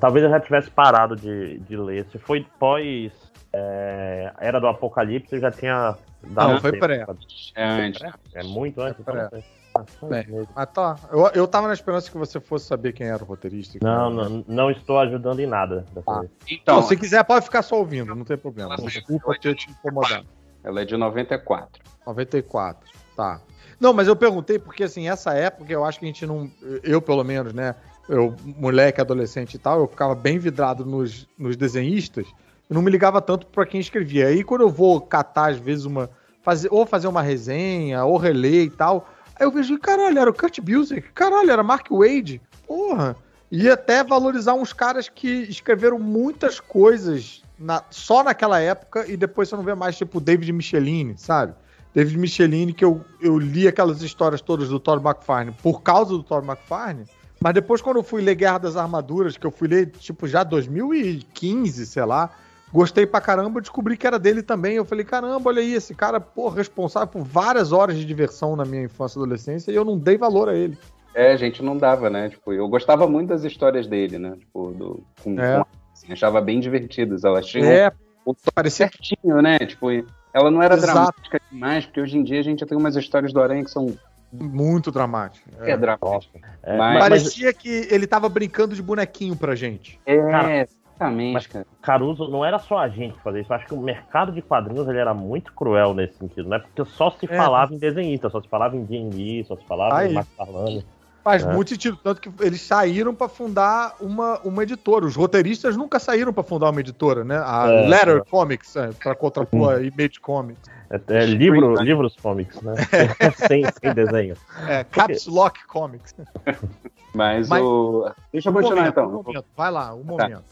Talvez 0.00 0.24
eu 0.24 0.30
já 0.30 0.40
tivesse 0.40 0.70
parado 0.70 1.14
de, 1.16 1.58
de 1.60 1.76
ler. 1.76 2.06
Se 2.10 2.18
foi 2.18 2.44
pós 2.58 3.12
é, 3.58 4.32
Era 4.40 4.60
do 4.60 4.66
Apocalipse, 4.66 5.38
já 5.40 5.50
tinha 5.50 5.96
dado. 6.22 6.52
Não, 6.54 6.60
foi 6.60 6.72
tempo 6.72 6.84
pré. 6.86 7.06
É 7.54 7.64
antes. 7.64 8.02
É 8.34 8.42
muito 8.42 8.80
antes. 8.80 9.00
Então, 9.00 9.14
pré. 9.14 9.28
ah, 9.74 9.84
Bem. 10.08 10.46
Mas 10.54 10.68
tá, 10.70 10.96
eu, 11.10 11.26
eu 11.34 11.46
tava 11.48 11.66
na 11.68 11.74
esperança 11.74 12.10
que 12.10 12.16
você 12.16 12.40
fosse 12.40 12.66
saber 12.66 12.92
quem 12.92 13.06
era 13.08 13.22
o 13.22 13.26
roteirista. 13.26 13.78
Não, 13.82 14.10
não, 14.10 14.44
não 14.48 14.70
estou 14.70 14.98
ajudando 14.98 15.40
em 15.40 15.46
nada. 15.46 15.84
dessa 15.92 16.10
Ah. 16.10 16.20
vez. 16.20 16.30
Então, 16.50 16.76
Não, 16.76 16.82
se 16.82 16.96
quiser, 16.96 17.22
pode 17.24 17.44
ficar 17.44 17.62
só 17.62 17.76
ouvindo, 17.78 18.14
não 18.14 18.24
tem 18.24 18.36
problema. 18.38 18.74
Ela- 18.74 18.88
Desculpa 18.88 19.34
ter 19.40 19.54
te 19.54 19.70
incomodado. 19.70 20.26
ela 20.64 20.80
é 20.80 20.84
de 20.84 20.96
94. 20.96 21.82
94, 22.06 22.88
tá. 23.16 23.40
Não, 23.78 23.92
mas 23.92 24.08
eu 24.08 24.16
perguntei 24.16 24.58
porque, 24.58 24.84
assim, 24.84 25.08
essa 25.08 25.34
época 25.34 25.70
eu 25.70 25.84
acho 25.84 25.98
que 25.98 26.06
a 26.06 26.08
gente 26.08 26.24
não. 26.26 26.50
Eu, 26.82 27.02
pelo 27.02 27.22
menos, 27.22 27.52
né? 27.52 27.74
Eu, 28.08 28.34
moleque, 28.42 29.00
adolescente 29.00 29.54
e 29.54 29.58
tal, 29.58 29.80
eu 29.80 29.88
ficava 29.88 30.14
bem 30.14 30.38
vidrado 30.38 30.86
nos, 30.86 31.28
nos 31.36 31.56
desenhistas 31.56 32.26
e 32.68 32.74
não 32.74 32.82
me 32.82 32.90
ligava 32.90 33.20
tanto 33.20 33.46
pra 33.46 33.64
quem 33.66 33.80
escrevia. 33.80 34.26
Aí 34.28 34.42
quando 34.44 34.62
eu 34.62 34.68
vou 34.70 35.00
catar, 35.00 35.50
às 35.52 35.58
vezes, 35.58 35.84
uma. 35.84 36.10
Fazer, 36.42 36.68
ou 36.70 36.86
fazer 36.86 37.08
uma 37.08 37.22
resenha, 37.22 38.04
ou 38.04 38.16
reler 38.16 38.64
e 38.66 38.70
tal. 38.70 39.08
Aí 39.34 39.44
eu 39.44 39.50
vejo, 39.50 39.76
caralho, 39.80 40.18
era 40.18 40.30
o 40.30 40.34
Kurt 40.34 40.60
Busiek, 40.60 41.08
caralho, 41.12 41.50
era 41.50 41.62
Mark 41.62 41.88
Wade, 41.90 42.40
porra. 42.66 43.16
E 43.50 43.68
até 43.68 44.02
valorizar 44.04 44.54
uns 44.54 44.72
caras 44.72 45.08
que 45.08 45.28
escreveram 45.28 45.98
muitas 45.98 46.58
coisas 46.60 47.42
na- 47.58 47.82
só 47.90 48.22
naquela 48.22 48.60
época 48.60 49.04
e 49.10 49.16
depois 49.16 49.48
você 49.48 49.56
não 49.56 49.62
vê 49.64 49.74
mais, 49.74 49.96
tipo, 49.96 50.20
David 50.20 50.52
Michelini, 50.52 51.18
sabe? 51.18 51.52
David 51.94 52.16
Michelini, 52.18 52.72
que 52.72 52.84
eu, 52.84 53.04
eu 53.20 53.38
li 53.38 53.66
aquelas 53.66 54.00
histórias 54.02 54.40
todas 54.40 54.68
do 54.68 54.78
Thor 54.78 55.00
McFarlane 55.04 55.52
por 55.62 55.82
causa 55.82 56.10
do 56.12 56.22
Thor 56.22 56.44
McFarlane, 56.44 57.06
mas 57.40 57.54
depois 57.54 57.80
quando 57.82 57.96
eu 57.96 58.02
fui 58.04 58.22
ler 58.22 58.34
Guerra 58.36 58.58
das 58.58 58.76
Armaduras, 58.76 59.36
que 59.36 59.46
eu 59.46 59.50
fui 59.50 59.66
ler, 59.68 59.86
tipo, 59.90 60.26
já 60.28 60.44
2015, 60.44 61.86
sei 61.86 62.04
lá, 62.04 62.30
gostei 62.76 63.06
pra 63.06 63.20
caramba, 63.20 63.58
eu 63.58 63.62
descobri 63.62 63.96
que 63.96 64.06
era 64.06 64.18
dele 64.18 64.42
também, 64.42 64.76
eu 64.76 64.84
falei, 64.84 65.04
caramba, 65.04 65.48
olha 65.48 65.60
aí, 65.62 65.72
esse 65.72 65.94
cara, 65.94 66.20
pô, 66.20 66.48
responsável 66.50 67.08
por 67.08 67.22
várias 67.22 67.72
horas 67.72 67.96
de 67.96 68.04
diversão 68.04 68.54
na 68.54 68.64
minha 68.66 68.82
infância 68.82 69.18
e 69.18 69.22
adolescência, 69.22 69.72
e 69.72 69.74
eu 69.74 69.84
não 69.84 69.98
dei 69.98 70.18
valor 70.18 70.48
a 70.50 70.54
ele. 70.54 70.76
É, 71.14 71.32
a 71.32 71.36
gente 71.36 71.62
não 71.62 71.76
dava, 71.78 72.10
né? 72.10 72.28
Tipo, 72.28 72.52
eu 72.52 72.68
gostava 72.68 73.06
muito 73.08 73.28
das 73.30 73.42
histórias 73.44 73.86
dele, 73.86 74.18
né? 74.18 74.36
Tipo, 74.38 74.70
do, 74.72 75.02
com, 75.24 75.40
É. 75.40 75.56
com- 75.60 75.66
assim, 75.94 76.12
achava 76.12 76.40
bem 76.42 76.60
divertidas. 76.60 77.24
Elas 77.24 77.46
tinham 77.46 77.66
É, 77.70 77.90
o 78.22 78.34
parecia 78.54 78.86
certinho, 78.86 79.40
né? 79.40 79.58
Tipo, 79.60 79.86
ela 80.34 80.50
não 80.50 80.62
era 80.62 80.74
Exato. 80.76 80.92
dramática 80.92 81.40
demais, 81.50 81.86
porque 81.86 82.02
hoje 82.02 82.18
em 82.18 82.22
dia 82.22 82.38
a 82.40 82.42
gente 82.42 82.66
tem 82.66 82.76
umas 82.76 82.96
histórias 82.96 83.32
do 83.32 83.40
Aranha 83.40 83.64
que 83.64 83.70
são 83.70 83.96
muito 84.30 84.90
dramático. 84.92 85.48
é, 85.62 85.74
dramáticas. 85.74 86.42
É, 86.62 86.76
Mas- 86.76 86.98
mas, 86.98 87.08
Parecia 87.08 87.50
que 87.54 87.88
ele 87.90 88.06
tava 88.06 88.28
brincando 88.28 88.74
de 88.74 88.82
bonequinho 88.82 89.34
pra 89.34 89.54
gente. 89.54 89.98
É, 90.04 90.18
Cara, 90.20 90.68
exatamente, 90.96 91.34
mas- 91.34 91.46
cara. 91.46 91.66
Caruso 91.82 92.28
não 92.28 92.44
era 92.44 92.58
só 92.58 92.78
a 92.78 92.88
gente 92.88 93.14
que 93.14 93.22
fazia 93.22 93.40
isso. 93.42 93.52
Eu 93.52 93.56
acho 93.56 93.66
que 93.66 93.74
o 93.74 93.80
mercado 93.80 94.32
de 94.32 94.42
quadrinhos 94.42 94.88
ele 94.88 94.98
era 94.98 95.14
muito 95.14 95.52
cruel 95.52 95.94
nesse 95.94 96.14
sentido, 96.18 96.48
né? 96.48 96.58
Porque 96.58 96.84
só 96.90 97.10
se 97.10 97.26
É. 97.30 97.36
falava 97.36 97.74
em 97.74 97.78
desenhista, 97.78 98.28
só 98.28 98.40
se 98.40 98.48
falava 98.48 98.76
em 98.76 98.86
Jim 98.86 99.10
Lee, 99.10 99.44
só 99.44 99.56
se 99.56 99.64
falava 99.66 99.98
Aí. 99.98 100.12
em 100.12 100.14
McFarlane. 100.16 100.84
Faz 101.26 101.44
É. 101.44 101.52
muito 101.52 101.70
sentido, 101.70 101.98
tanto 102.04 102.20
que 102.20 102.30
eles 102.40 102.60
saíram 102.62 103.12
pra 103.12 103.26
fundar 103.28 103.96
uma, 104.00 104.38
uma 104.44 104.62
editora. 104.62 105.04
Os 105.04 105.16
roteiristas 105.16 105.76
nunca 105.76 105.98
saíram 105.98 106.32
pra 106.32 106.44
fundar 106.44 106.70
uma 106.70 106.78
editora, 106.78 107.24
né? 107.24 107.42
A 107.44 107.66
É, 107.68 107.88
Letter 107.88 108.16
é. 108.18 108.30
Comics, 108.30 108.76
é, 108.76 108.90
pra 108.92 109.12
contrapor 109.12 109.72
a 109.74 109.82
Image 109.82 110.20
Comics. 110.20 110.70
É, 110.88 111.00
é, 111.08 111.26
livro, 111.26 111.74
livros 111.82 112.14
comics, 112.22 112.62
né? 112.62 112.74
sem, 113.48 113.64
sem 113.82 113.92
desenho. 113.92 114.36
É, 114.68 114.84
Caps 114.84 115.26
Lock 115.26 115.66
Comics. 115.66 116.14
Mas, 117.12 117.48
Mas- 117.48 117.60
o. 117.60 118.08
Deixa 118.32 118.48
eu 118.48 118.52
Um 118.52 118.54
continuar 118.54 118.76
momento, 118.76 118.92
então. 118.92 119.08
um 119.08 119.22
momento. 119.24 119.44
Vai 119.56 119.70
lá, 119.72 119.94
um 119.94 120.04
momento. 120.04 120.44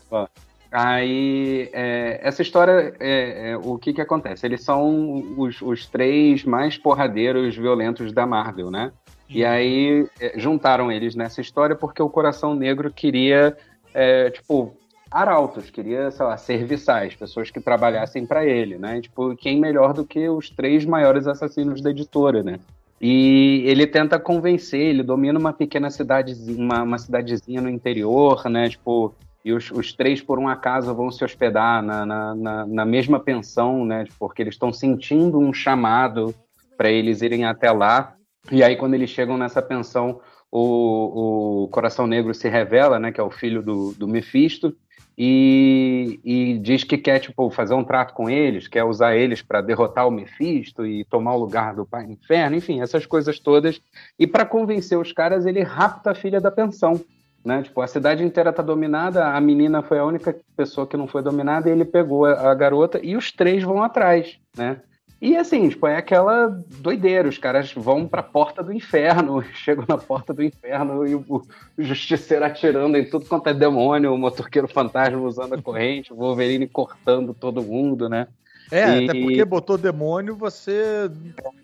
Aí, 0.73 1.71
é, 1.73 2.19
essa 2.21 2.43
história, 2.43 2.97
é, 2.99 3.51
é, 3.53 3.57
o 3.57 3.79
que 3.79 3.93
que 3.93 4.01
acontece? 4.01 4.45
Eles 4.45 4.65
são 4.65 5.23
os, 5.39 5.63
os 5.63 5.87
três 5.87 6.43
mais 6.45 6.77
porradeiros 6.77 7.55
violentos 7.57 8.13
da 8.13 8.27
Marvel, 8.27 8.73
né? 8.73 8.91
E 9.29 9.45
aí 9.45 10.07
é, 10.21 10.39
juntaram 10.39 10.91
eles 10.93 11.15
nessa 11.15 11.41
história 11.41 11.75
porque 11.75 12.03
o 12.03 12.09
Coração 12.09 12.55
Negro 12.55 12.93
queria, 12.93 13.57
é, 13.93 14.31
tipo, 14.31 14.77
arautos, 15.11 15.71
queria, 15.71 16.11
sei 16.11 16.27
lá, 16.27 16.37
serviçais, 16.37 17.15
pessoas 17.15 17.51
que 17.51 17.61
trabalhassem 17.61 18.27
para 18.27 18.45
ele, 18.45 18.77
né? 18.77 19.01
Tipo, 19.01 19.35
quem 19.37 19.59
melhor 19.61 19.93
do 19.93 20.05
que 20.05 20.29
os 20.29 20.51
três 20.51 20.85
maiores 20.85 21.27
assassinos 21.27 21.81
da 21.81 21.91
editora, 21.91 22.43
né? 22.43 22.59
E 23.01 23.63
ele 23.67 23.87
tenta 23.87 24.19
convencer, 24.19 24.81
ele 24.81 25.03
domina 25.03 25.39
uma 25.39 25.53
pequena 25.53 25.91
cidadezinha, 25.91 26.59
uma, 26.59 26.83
uma 26.83 26.99
cidadezinha 26.99 27.61
no 27.61 27.69
interior, 27.69 28.49
né? 28.49 28.69
Tipo, 28.69 29.15
e 29.45 29.53
os, 29.53 29.71
os 29.71 29.93
três, 29.93 30.23
por 30.23 30.39
um 30.39 30.49
acaso, 30.49 30.95
vão 30.95 31.11
se 31.11 31.23
hospedar 31.23 31.83
na, 31.83 32.07
na, 32.07 32.35
na, 32.35 32.67
na 32.67 32.85
mesma 32.85 33.21
pensão, 33.21 33.85
né? 33.85 34.07
Porque 34.19 34.43
eles 34.43 34.55
estão 34.55 34.73
sentindo 34.73 35.39
um 35.39 35.53
chamado 35.53 36.35
para 36.77 36.91
eles 36.91 37.21
irem 37.21 37.45
até 37.45 37.71
lá. 37.71 38.15
E 38.53 38.63
aí, 38.63 38.77
quando 38.77 38.95
eles 38.95 39.11
chegam 39.11 39.37
nessa 39.37 39.63
pensão, 39.63 40.21
o, 40.51 41.65
o 41.65 41.69
Coração 41.69 42.07
Negro 42.07 42.35
se 42.35 42.49
revela, 42.49 42.99
né? 42.99 43.11
Que 43.11 43.21
é 43.21 43.25
o 43.25 43.31
filho 43.31 43.63
do, 43.63 43.93
do 43.95 44.07
Mephisto. 44.07 44.77
E, 45.17 46.21
e 46.25 46.59
diz 46.59 46.83
que 46.83 46.99
quer 46.99 47.21
tipo 47.21 47.49
fazer 47.49 47.75
um 47.75 47.85
trato 47.85 48.15
com 48.15 48.29
eles, 48.29 48.67
quer 48.67 48.83
usar 48.83 49.17
eles 49.17 49.41
para 49.41 49.61
derrotar 49.61 50.09
o 50.09 50.11
Mephisto 50.11 50.85
e 50.85 51.05
tomar 51.05 51.35
o 51.35 51.39
lugar 51.39 51.73
do 51.75 51.87
Pai 51.87 52.05
no 52.05 52.13
Inferno, 52.13 52.57
enfim, 52.57 52.81
essas 52.81 53.07
coisas 53.07 53.39
todas. 53.39 53.81
E 54.19 54.27
para 54.27 54.45
convencer 54.45 54.99
os 54.99 55.13
caras, 55.13 55.47
ele 55.47 55.63
rapta 55.63 56.11
a 56.11 56.15
filha 56.17 56.41
da 56.41 56.51
pensão, 56.51 57.01
né? 57.45 57.63
Tipo, 57.63 57.81
a 57.81 57.87
cidade 57.87 58.25
inteira 58.25 58.53
tá 58.53 58.61
dominada, 58.61 59.29
a 59.29 59.41
menina 59.41 59.83
foi 59.83 60.01
a 60.01 60.05
única 60.05 60.37
pessoa 60.57 60.87
que 60.87 60.97
não 60.97 61.07
foi 61.07 61.23
dominada 61.23 61.69
e 61.69 61.73
ele 61.73 61.85
pegou 61.85 62.25
a, 62.25 62.51
a 62.51 62.55
garota 62.55 62.99
e 63.01 63.17
os 63.17 63.31
três 63.31 63.63
vão 63.63 63.85
atrás, 63.85 64.41
né? 64.57 64.81
E 65.25 65.39
assim, 65.39 65.71
tipo, 65.71 65.87
é 65.87 65.97
aquela 65.97 66.49
doideira, 66.83 67.27
os 67.27 67.39
caras 67.39 67.73
vão 67.73 68.07
pra 68.07 68.23
porta 68.23 68.63
do 68.63 68.71
inferno, 68.75 69.43
chegam 69.57 69.87
na 69.89 69.97
porta 69.97 70.35
do 70.35 70.43
inferno 70.43 71.07
e 71.07 71.15
o, 71.15 71.25
o 71.27 71.43
justiceiro 71.79 72.45
atirando 72.45 72.99
em 72.99 73.09
tudo 73.09 73.25
quanto 73.25 73.47
é 73.49 73.55
demônio, 73.55 74.13
o 74.13 74.19
motoqueiro 74.19 74.69
fantasma 74.69 75.19
usando 75.23 75.55
a 75.55 75.63
corrente, 75.63 76.13
o 76.13 76.17
Wolverine 76.17 76.69
cortando 76.69 77.33
todo 77.33 77.63
mundo, 77.63 78.07
né? 78.07 78.29
É, 78.71 78.85
E- 78.99 79.05
até 79.05 79.19
porque 79.19 79.43
botou 79.47 79.79
demônio, 79.79 80.37
você. 80.37 81.11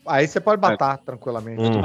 Aí 0.07 0.27
você 0.27 0.41
pode 0.41 0.63
matar 0.63 0.97
tranquilamente. 0.97 1.61
Uhum. 1.61 1.83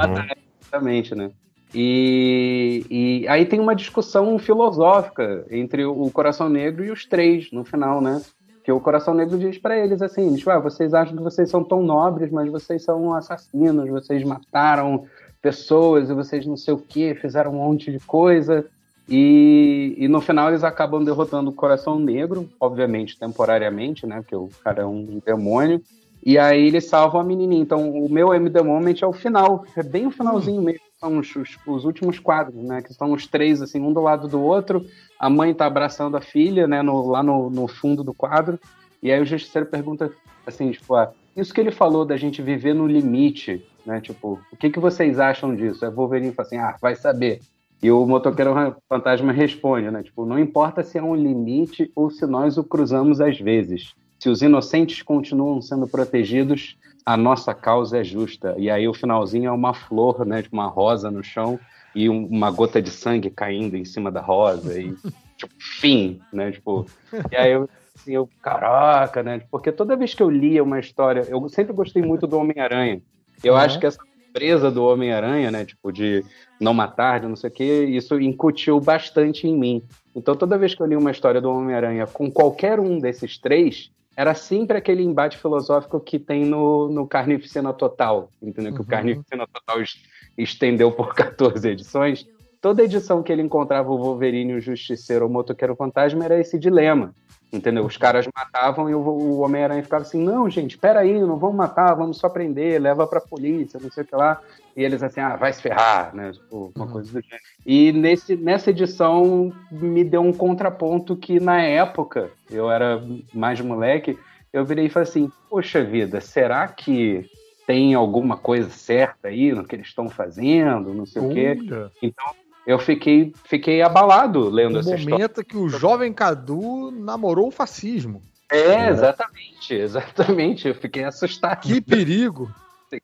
Exatamente, 0.62 1.14
né? 1.14 1.30
E, 1.74 2.86
e 2.88 3.28
aí 3.28 3.44
tem 3.44 3.60
uma 3.60 3.76
discussão 3.76 4.38
filosófica 4.38 5.44
entre 5.50 5.84
o, 5.84 6.04
o 6.04 6.10
Coração 6.10 6.48
Negro 6.48 6.82
e 6.86 6.90
os 6.90 7.04
três 7.04 7.52
no 7.52 7.66
final, 7.66 8.00
né? 8.00 8.22
Que 8.66 8.72
o 8.72 8.80
Coração 8.80 9.14
Negro 9.14 9.38
diz 9.38 9.58
pra 9.58 9.78
eles 9.78 10.02
assim, 10.02 10.34
diz, 10.34 10.48
ah, 10.48 10.58
vocês 10.58 10.92
acham 10.92 11.16
que 11.16 11.22
vocês 11.22 11.48
são 11.48 11.62
tão 11.62 11.84
nobres, 11.84 12.32
mas 12.32 12.50
vocês 12.50 12.82
são 12.82 13.14
assassinos, 13.14 13.88
vocês 13.88 14.24
mataram 14.24 15.04
pessoas 15.40 16.10
e 16.10 16.12
vocês 16.12 16.44
não 16.44 16.56
sei 16.56 16.74
o 16.74 16.78
que, 16.78 17.14
fizeram 17.14 17.52
um 17.52 17.58
monte 17.58 17.92
de 17.92 18.00
coisa. 18.00 18.66
E, 19.08 19.94
e 19.96 20.08
no 20.08 20.20
final 20.20 20.48
eles 20.48 20.64
acabam 20.64 21.04
derrotando 21.04 21.50
o 21.50 21.54
Coração 21.54 21.96
Negro, 21.96 22.48
obviamente 22.58 23.16
temporariamente, 23.16 24.04
né? 24.04 24.16
Porque 24.16 24.34
o 24.34 24.50
cara 24.64 24.82
é 24.82 24.84
um 24.84 25.22
demônio. 25.24 25.80
E 26.24 26.36
aí 26.36 26.66
eles 26.66 26.86
salvam 26.86 27.20
a 27.20 27.24
menininha. 27.24 27.62
Então 27.62 27.88
o 27.88 28.10
meu 28.10 28.34
MD 28.34 28.62
Moment 28.62 28.96
é 29.00 29.06
o 29.06 29.12
final, 29.12 29.64
é 29.76 29.82
bem 29.84 30.08
o 30.08 30.10
finalzinho 30.10 30.60
mesmo. 30.60 30.85
São 30.98 31.18
os, 31.18 31.34
os, 31.36 31.58
os 31.66 31.84
últimos 31.84 32.18
quadros, 32.18 32.62
né? 32.62 32.82
Que 32.82 32.94
são 32.94 33.12
os 33.12 33.26
três, 33.26 33.60
assim, 33.60 33.80
um 33.80 33.92
do 33.92 34.00
lado 34.00 34.28
do 34.28 34.40
outro. 34.40 34.84
A 35.18 35.28
mãe 35.28 35.52
tá 35.52 35.66
abraçando 35.66 36.16
a 36.16 36.20
filha, 36.20 36.66
né? 36.66 36.82
No, 36.82 37.06
lá 37.06 37.22
no, 37.22 37.50
no 37.50 37.68
fundo 37.68 38.02
do 38.02 38.14
quadro. 38.14 38.58
E 39.02 39.12
aí 39.12 39.20
o 39.20 39.26
justiceiro 39.26 39.66
pergunta 39.66 40.10
assim, 40.46 40.70
tipo, 40.70 40.94
ah, 40.94 41.12
isso 41.36 41.52
que 41.52 41.60
ele 41.60 41.70
falou 41.70 42.04
da 42.04 42.16
gente 42.16 42.40
viver 42.40 42.74
no 42.74 42.86
limite, 42.86 43.64
né? 43.84 44.00
Tipo, 44.00 44.40
o 44.50 44.56
que, 44.56 44.70
que 44.70 44.80
vocês 44.80 45.18
acham 45.18 45.54
disso? 45.54 45.84
É 45.84 45.90
Wolverine 45.90 46.32
fala 46.32 46.46
assim, 46.46 46.58
ah, 46.58 46.76
vai 46.80 46.96
saber. 46.96 47.40
E 47.82 47.90
o 47.90 48.06
motoqueiro 48.06 48.54
fantasma 48.88 49.32
responde, 49.32 49.90
né? 49.90 50.02
Tipo, 50.02 50.24
não 50.24 50.38
importa 50.38 50.82
se 50.82 50.96
é 50.96 51.02
um 51.02 51.14
limite 51.14 51.90
ou 51.94 52.10
se 52.10 52.26
nós 52.26 52.56
o 52.56 52.64
cruzamos 52.64 53.20
às 53.20 53.38
vezes. 53.38 53.94
Se 54.18 54.30
os 54.30 54.40
inocentes 54.40 55.02
continuam 55.02 55.60
sendo 55.60 55.86
protegidos, 55.86 56.78
a 57.06 57.16
nossa 57.16 57.54
causa 57.54 57.98
é 57.98 58.04
justa. 58.04 58.56
E 58.58 58.68
aí 58.68 58.88
o 58.88 58.92
finalzinho 58.94 59.46
é 59.48 59.52
uma 59.52 59.72
flor, 59.72 60.26
né, 60.26 60.42
de 60.42 60.48
uma 60.52 60.66
rosa 60.66 61.08
no 61.10 61.22
chão 61.22 61.60
e 61.94 62.10
um- 62.10 62.26
uma 62.26 62.50
gota 62.50 62.82
de 62.82 62.90
sangue 62.90 63.30
caindo 63.30 63.76
em 63.76 63.84
cima 63.84 64.10
da 64.10 64.20
rosa 64.20 64.76
e 64.78 64.92
tipo, 65.38 65.54
fim, 65.80 66.20
né, 66.32 66.50
tipo. 66.50 66.84
E 67.30 67.36
aí 67.36 67.52
eu 67.52 67.68
assim, 67.94 68.12
eu, 68.12 68.28
caraca, 68.42 69.22
né? 69.22 69.40
Porque 69.50 69.70
toda 69.72 69.96
vez 69.96 70.14
que 70.14 70.22
eu 70.22 70.28
lia 70.28 70.62
uma 70.62 70.78
história, 70.80 71.24
eu 71.28 71.48
sempre 71.48 71.72
gostei 71.72 72.02
muito 72.02 72.26
do 72.26 72.36
Homem-Aranha. 72.36 73.00
Eu 73.42 73.54
Uhum. 73.54 73.60
acho 73.60 73.78
que 73.78 73.86
essa 73.86 73.98
presa 74.32 74.70
do 74.70 74.84
Homem-Aranha, 74.84 75.50
né, 75.50 75.64
tipo 75.64 75.90
de 75.92 76.22
não 76.60 76.74
matar, 76.74 77.20
de 77.20 77.26
não 77.28 77.36
sei 77.36 77.48
o 77.48 77.52
quê, 77.52 77.84
isso 77.84 78.20
incutiu 78.20 78.78
bastante 78.80 79.46
em 79.46 79.56
mim. 79.56 79.82
Então 80.14 80.34
toda 80.36 80.58
vez 80.58 80.74
que 80.74 80.82
eu 80.82 80.86
li 80.86 80.96
uma 80.96 81.10
história 81.10 81.40
do 81.40 81.50
Homem-Aranha 81.50 82.06
com 82.06 82.30
qualquer 82.30 82.78
um 82.80 82.98
desses 82.98 83.38
três, 83.38 83.90
era 84.16 84.34
sempre 84.34 84.78
aquele 84.78 85.02
embate 85.02 85.36
filosófico 85.36 86.00
que 86.00 86.18
tem 86.18 86.44
no, 86.44 86.88
no 86.88 87.06
Carnificina 87.06 87.72
Total, 87.72 88.30
entendeu? 88.42 88.72
Que 88.72 88.78
o 88.78 88.82
Uhum. 88.82 88.88
Carnificina 88.88 89.46
Total 89.46 89.82
es- 89.82 90.02
estendeu 90.38 90.90
por 90.90 91.12
14 91.14 91.68
edições. 91.68 92.26
Toda 92.60 92.82
edição 92.82 93.22
que 93.22 93.30
ele 93.30 93.42
encontrava 93.42 93.90
o 93.92 93.98
Wolverine, 93.98 94.54
o 94.54 94.60
Justiceiro 94.60 95.24
ou 95.26 95.30
o 95.30 95.32
Motoqueiro 95.32 95.76
Fantasma 95.76 96.24
era 96.24 96.40
esse 96.40 96.58
dilema, 96.58 97.14
entendeu? 97.52 97.84
Os 97.84 97.96
caras 97.96 98.26
matavam 98.34 98.90
e 98.90 98.94
o, 98.94 99.00
o 99.00 99.40
Homem-Aranha 99.40 99.82
ficava 99.82 100.02
assim, 100.02 100.22
não, 100.22 100.48
gente, 100.50 100.76
peraí, 100.76 101.20
não 101.20 101.36
vamos 101.36 101.56
matar, 101.56 101.94
vamos 101.94 102.18
só 102.18 102.28
prender, 102.28 102.80
leva 102.80 103.06
pra 103.06 103.20
polícia, 103.20 103.80
não 103.80 103.90
sei 103.90 104.02
o 104.02 104.06
que 104.06 104.16
lá. 104.16 104.40
E 104.76 104.82
eles 104.82 105.02
assim, 105.02 105.20
ah, 105.20 105.36
vai 105.36 105.52
se 105.52 105.62
ferrar, 105.62 106.14
né? 106.14 106.32
Tipo, 106.32 106.72
uma 106.76 106.86
Uhum. 106.86 106.92
coisa 106.92 107.12
do 107.12 107.20
gênero. 107.22 107.42
E 107.64 107.92
nesse, 107.92 108.36
nessa 108.36 108.70
edição 108.70 109.52
me 109.70 110.04
deu 110.04 110.20
um 110.20 110.32
contraponto 110.32 111.16
que 111.16 111.40
na 111.40 111.62
época, 111.62 112.30
eu 112.50 112.70
era 112.70 113.02
mais 113.32 113.60
moleque, 113.60 114.18
eu 114.52 114.64
virei 114.64 114.86
e 114.86 114.90
falei 114.90 115.08
assim, 115.08 115.30
poxa 115.48 115.82
vida, 115.82 116.20
será 116.20 116.68
que 116.68 117.28
tem 117.66 117.94
alguma 117.94 118.36
coisa 118.36 118.70
certa 118.70 119.28
aí 119.28 119.52
no 119.52 119.64
que 119.64 119.74
eles 119.74 119.88
estão 119.88 120.08
fazendo, 120.08 120.94
não 120.94 121.04
sei 121.04 121.22
o 121.22 121.28
quê? 121.28 121.58
Então 122.00 122.26
eu 122.66 122.78
fiquei, 122.78 123.32
fiquei 123.44 123.80
abalado 123.80 124.48
lendo 124.48 124.76
o 124.76 124.80
essa 124.80 124.94
história. 124.96 125.10
momento 125.10 125.44
que 125.44 125.56
o 125.56 125.68
jovem 125.68 126.12
Cadu 126.12 126.90
namorou 126.90 127.48
o 127.48 127.52
fascismo. 127.52 128.20
É, 128.50 128.88
exatamente, 128.88 129.74
exatamente. 129.74 130.68
Eu 130.68 130.74
fiquei 130.74 131.04
assustado. 131.04 131.60
Que 131.60 131.80
perigo. 131.80 132.50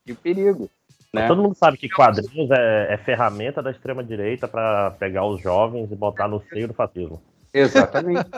Que 0.06 0.14
perigo. 0.14 0.70
Né? 1.12 1.26
Todo 1.26 1.42
mundo 1.42 1.56
sabe 1.56 1.76
que 1.76 1.88
quadrinhos 1.88 2.48
é, 2.52 2.94
é 2.94 2.96
ferramenta 2.98 3.60
da 3.60 3.72
extrema-direita 3.72 4.46
pra 4.46 4.92
pegar 4.92 5.26
os 5.26 5.42
jovens 5.42 5.90
e 5.90 5.96
botar 5.96 6.28
no 6.28 6.40
seio 6.48 6.68
do 6.68 6.72
fascismo. 6.72 7.20
Exatamente. 7.52 8.30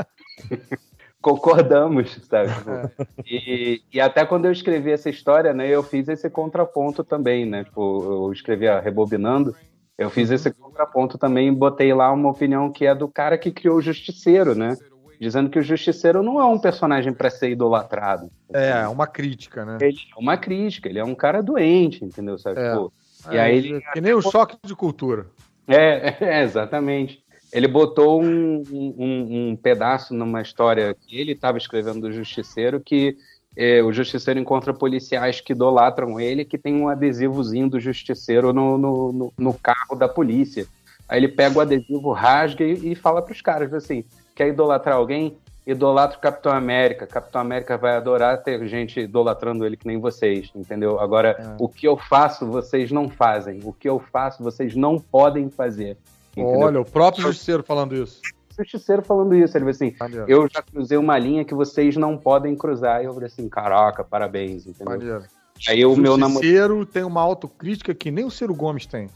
Concordamos, 1.21 2.19
sabe? 2.29 2.49
Tipo, 2.53 3.25
E, 3.27 3.83
e 3.93 4.01
até 4.01 4.25
quando 4.25 4.47
eu 4.47 4.53
escrevi 4.53 4.91
essa 4.91 5.09
história, 5.09 5.53
né, 5.53 5.69
eu 5.69 5.83
fiz 5.83 6.09
esse 6.09 6.29
contraponto 6.29 7.05
também, 7.05 7.47
né? 7.47 7.65
Tipo, 7.65 8.27
eu 8.27 8.33
escrevi 8.33 8.67
a 8.67 8.81
Rebobinando, 8.81 9.55
eu 9.99 10.11
fiz 10.11 10.31
esse 10.31 10.53
contraponto 10.53 11.17
também 11.19 11.49
e 11.49 11.53
botei 11.53 11.93
lá 11.95 12.11
uma 12.13 12.31
opinião 12.31 12.71
que 12.71 12.87
é 12.87 12.95
do 12.95 13.09
cara 13.09 13.39
que 13.39 13.51
criou 13.51 13.77
o 13.77 13.83
Justiceiro, 13.83 14.55
né? 14.55 14.77
Dizendo 15.21 15.49
que 15.49 15.59
o 15.59 15.63
Justiceiro 15.63 16.23
não 16.23 16.41
é 16.41 16.45
um 16.45 16.59
personagem 16.59 17.13
para 17.13 17.31
ser 17.31 17.51
idolatrado. 17.51 18.29
É, 18.53 18.87
uma 18.89 19.07
crítica, 19.07 19.65
né? 19.65 19.79
Ele 19.81 19.97
é 20.17 20.21
uma 20.21 20.37
crítica, 20.37 20.89
ele 20.89 20.99
é 20.99 21.05
um 21.05 21.15
cara 21.15 21.41
doente, 21.43 22.05
entendeu? 22.05 22.37
Sabe? 22.37 22.61
É. 22.61 22.71
Tipo, 22.73 22.93
E 23.31 23.37
É, 23.37 23.41
aí 23.41 23.57
ele- 23.57 23.81
Que 23.93 24.01
nem 24.01 24.13
o 24.13 24.21
choque 24.21 24.57
de 24.65 24.75
cultura. 24.75 25.27
É, 25.67 26.15
é, 26.41 26.43
exatamente. 26.43 27.23
Ele 27.53 27.69
botou 27.69 28.21
um, 28.21 28.63
um, 28.73 29.51
um 29.53 29.57
pedaço 29.57 30.13
numa 30.13 30.43
história 30.43 30.93
que 30.93 31.19
ele 31.19 31.33
estava 31.33 31.57
escrevendo 31.57 32.01
do 32.01 32.13
Justiceiro, 32.13 32.81
que 32.81 33.17
é, 33.57 33.83
o 33.83 33.93
Justiceiro 33.93 34.39
encontra 34.41 34.73
policiais 34.75 35.41
que 35.41 35.53
idolatram 35.53 36.19
ele, 36.19 36.45
que 36.45 36.59
tem 36.59 36.75
um 36.81 36.89
adesivozinho 36.89 37.69
do 37.71 37.79
Justiceiro 37.81 38.53
no, 38.53 38.77
no, 38.79 39.13
no- 39.13 39.33
no 39.39 39.55
carro 39.55 39.95
da 39.97 40.09
polícia. 40.09 40.67
Aí 41.09 41.19
ele 41.21 41.29
pega 41.29 41.59
o 41.59 41.61
adesivo, 41.61 42.13
rasga 42.13 42.65
e, 42.65 42.93
e 42.93 42.95
fala 42.95 43.21
para 43.23 43.33
os 43.33 43.41
caras 43.41 43.73
assim: 43.73 44.05
quer 44.35 44.49
idolatrar 44.49 44.97
alguém? 44.97 45.37
Idolatra 45.67 46.19
o 46.19 46.21
Capitão 46.21 46.53
América. 46.53 47.07
Capitão 47.07 47.41
América 47.41 47.79
vai 47.79 47.97
adorar 47.97 48.43
ter 48.43 48.67
gente 48.69 49.01
idolatrando 49.01 49.65
ele 49.65 49.79
que 49.79 49.87
nem 49.87 49.99
vocês, 49.99 50.51
entendeu? 50.55 51.01
Agora, 51.01 51.31
É. 51.39 51.57
o 51.59 51.69
que 51.69 51.89
eu 51.89 51.97
faço, 51.97 52.47
vocês 52.47 52.91
não 52.93 53.09
fazem. 53.09 53.61
O 53.65 53.73
que 53.73 53.89
eu 53.89 53.99
faço, 53.99 54.43
vocês 54.43 54.75
não 54.77 54.99
podem 54.99 55.49
fazer. 55.49 55.97
entendeu? 56.37 56.59
Olha, 56.61 56.81
o 56.81 56.85
próprio 56.85 57.23
Justiceiro 57.23 57.63
falando 57.63 57.95
isso. 57.95 58.21
O 58.63 58.65
Justiceiro 58.65 59.03
falando 59.03 59.35
isso. 59.35 59.57
Ele 59.57 59.73
falou 59.73 59.93
assim: 59.93 59.95
eu 60.29 60.49
já 60.49 60.63
cruzei 60.63 60.99
uma 60.99 61.19
linha 61.19 61.45
que 61.45 61.55
vocês 61.55 61.97
não 61.97 62.17
podem 62.17 62.55
cruzar. 62.57 63.03
E 63.03 63.07
eu 63.07 63.13
falei 63.13 63.27
assim: 63.27 63.49
caraca, 63.49 64.05
parabéns, 64.05 64.67
entendeu? 64.67 65.23
Aí 65.69 65.85
o 65.85 65.97
meu 65.97 66.17
namorado. 66.17 66.45
Justiceiro 66.45 66.87
tem 66.87 67.05
uma 67.05 67.21
autocrítica 67.21 67.95
que 67.95 68.11
nem 68.11 68.25
o 68.25 68.31
Ciro 68.31 68.55
Gomes 68.55 68.87
tem. 68.87 69.09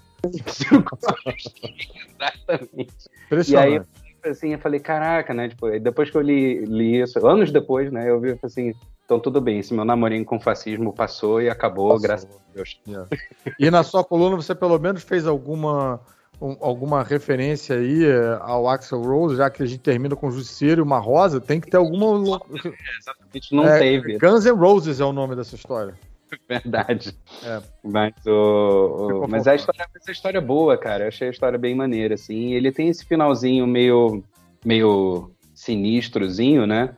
Exatamente. 2.19 2.93
Impressionante. 3.27 3.87
assim, 4.25 4.53
eu 4.53 4.59
falei, 4.59 4.81
caraca, 4.81 5.33
né? 5.33 5.49
Tipo, 5.49 5.67
aí 5.67 5.81
depois 5.81 6.11
que 6.11 6.17
eu 6.17 6.23
li, 6.23 6.65
li 6.65 7.01
isso, 7.01 7.25
anos 7.27 7.51
depois, 7.51 7.93
né? 7.93 8.09
Eu 8.11 8.21
vi 8.21 8.39
assim, 8.43 8.75
então 9.05 9.19
tudo 9.19 9.41
bem, 9.41 9.59
esse 9.59 9.73
meu 9.73 9.85
namorinho 9.85 10.25
com 10.25 10.41
fascismo 10.41 10.93
passou 10.93 11.41
e 11.41 11.49
acabou, 11.49 11.89
Passou. 11.89 12.03
graças 12.03 12.31
a 12.31 12.53
Deus. 12.55 12.81
E 13.59 13.71
na 13.71 13.83
sua 13.83 14.05
coluna 14.05 14.37
você 14.37 14.55
pelo 14.55 14.79
menos 14.79 15.03
fez 15.03 15.27
alguma, 15.27 16.01
um- 16.41 16.57
alguma 16.61 17.03
referência 17.03 17.77
aí 17.77 18.05
eh, 18.05 18.39
ao 18.41 18.69
Axel 18.69 19.01
Rose, 19.03 19.37
já 19.37 19.49
que 19.51 19.63
a 19.63 19.67
gente 19.67 19.81
termina 19.81 20.15
com 20.17 20.29
o 20.29 20.31
Justiceiro 20.31 20.81
e 20.81 20.85
uma 20.85 20.99
rosa, 20.99 21.41
tem 21.41 21.61
que 21.61 21.69
ter 21.71 21.77
alguma. 21.77 22.41
Exatamente, 22.99 23.55
não 23.55 23.67
É, 23.67 23.79
teve, 23.79 24.19
Guns 24.19 24.45
N' 24.45 24.53
Roses 24.57 25.01
é 25.01 25.05
o 25.05 25.13
nome 25.13 25.35
dessa 25.37 25.55
história. 25.55 25.95
verdade. 26.49 27.17
É. 27.43 27.61
Mas, 27.83 28.13
o, 28.27 29.23
o- 29.25 29.29
mas 29.29 29.47
a 29.49 29.55
história, 29.55 29.87
essa 29.97 30.13
história 30.13 30.39
é 30.39 30.43
boa, 30.43 30.77
cara. 30.77 31.05
Eu 31.05 31.09
achei 31.09 31.29
a 31.29 31.31
história 31.31 31.59
bem 31.59 31.75
maneira, 31.75 32.15
assim. 32.15 32.53
Ele 32.53 32.71
tem 32.71 32.89
esse 32.89 33.05
finalzinho 33.05 33.67
meio, 33.67 34.23
meio 34.65 35.31
sinistrozinho, 35.55 36.67
né? 36.67 36.95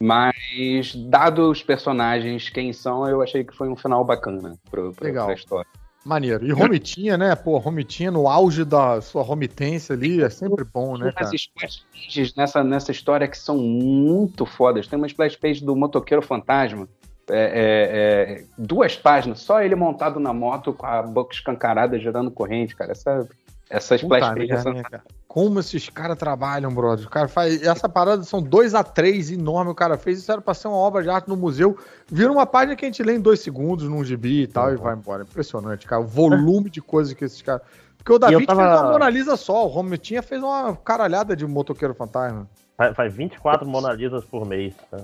Mas, 0.00 0.94
dado 0.96 1.48
os 1.50 1.62
personagens 1.62 2.48
quem 2.48 2.72
são, 2.72 3.06
eu 3.06 3.22
achei 3.22 3.44
que 3.44 3.54
foi 3.54 3.68
um 3.68 3.76
final 3.76 4.04
bacana 4.04 4.56
pro, 4.70 4.92
pro, 4.92 5.04
Legal. 5.04 5.26
pra 5.26 5.34
história. 5.34 5.70
Maneiro. 6.04 6.46
E 6.46 6.50
Romitinha, 6.52 7.18
né? 7.18 7.34
Pô, 7.34 7.58
Romitinha 7.58 8.10
no 8.10 8.26
auge 8.26 8.64
da 8.64 9.00
sua 9.02 9.22
romitência 9.22 9.94
ali 9.94 10.22
é 10.22 10.30
sempre 10.30 10.64
bom, 10.64 10.96
né, 10.96 11.06
Tem 11.06 11.12
cara? 11.12 11.26
umas 11.26 11.34
splash 11.34 11.84
pages 11.92 12.34
nessa, 12.34 12.64
nessa 12.64 12.90
história 12.90 13.28
que 13.28 13.36
são 13.36 13.58
muito 13.58 14.46
fodas. 14.46 14.86
Tem 14.86 14.96
uma 14.96 15.06
splash 15.06 15.36
page 15.36 15.64
do 15.64 15.76
Motoqueiro 15.76 16.22
Fantasma. 16.22 16.88
é, 17.28 17.34
é, 17.34 18.40
é, 18.40 18.44
duas 18.56 18.96
páginas, 18.96 19.40
só 19.40 19.62
ele 19.62 19.74
montado 19.74 20.18
na 20.18 20.32
moto 20.32 20.72
com 20.72 20.86
a 20.86 21.02
boca 21.02 21.34
escancarada 21.34 21.98
gerando 21.98 22.30
corrente, 22.30 22.74
cara. 22.74 22.92
Essa, 22.92 23.28
essa 23.70 23.94
splash 23.94 24.20
Puta 24.28 24.34
page 24.34 24.82
cara? 24.82 25.02
Como 25.28 25.60
esses 25.60 25.88
caras 25.88 26.18
trabalham, 26.18 26.74
brother. 26.74 27.06
O 27.06 27.08
cara 27.10 27.28
faz. 27.28 27.62
Essa 27.62 27.88
parada 27.88 28.22
são 28.24 28.42
dois 28.42 28.74
a 28.74 28.82
três 28.82 29.30
enorme. 29.30 29.70
O 29.70 29.74
cara 29.74 29.96
fez 29.96 30.18
isso 30.18 30.30
era 30.32 30.40
pra 30.40 30.52
ser 30.54 30.66
uma 30.68 30.76
obra 30.76 31.02
de 31.04 31.08
arte 31.08 31.28
no 31.28 31.36
museu. 31.36 31.78
Vira 32.10 32.32
uma 32.32 32.44
página 32.44 32.74
que 32.74 32.84
a 32.84 32.88
gente 32.88 33.02
lê 33.02 33.14
em 33.14 33.20
dois 33.20 33.38
segundos 33.40 33.88
num 33.88 34.02
gibi 34.04 34.42
e 34.42 34.46
tal 34.48 34.72
e 34.72 34.76
vai 34.76 34.94
embora. 34.94 35.22
Impressionante, 35.22 35.86
cara. 35.86 36.02
O 36.02 36.06
volume 36.06 36.68
de 36.68 36.82
coisas 36.82 37.14
que 37.14 37.24
esses 37.24 37.40
caras. 37.40 37.62
Porque 37.96 38.12
o 38.12 38.18
Da 38.18 38.32
eu 38.32 38.38
Vinci 38.40 38.46
tava- 38.48 38.66
fez 38.68 38.80
uma 38.80 38.92
Mona 38.92 39.08
Lisa 39.10 39.36
só. 39.36 39.64
O 39.64 39.68
Romitinha 39.68 40.22
fez 40.22 40.42
uma 40.42 40.74
caralhada 40.76 41.36
de 41.36 41.46
motoqueiro 41.46 41.94
fantasma. 41.94 42.48
Faz, 42.76 42.96
faz 42.96 43.14
24 43.14 43.68
Mona 43.68 43.92
Lisas 43.92 44.24
por 44.24 44.44
mês. 44.46 44.74
Tá? 44.90 44.98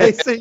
É 0.00 0.08
isso 0.08 0.30
aí. 0.30 0.40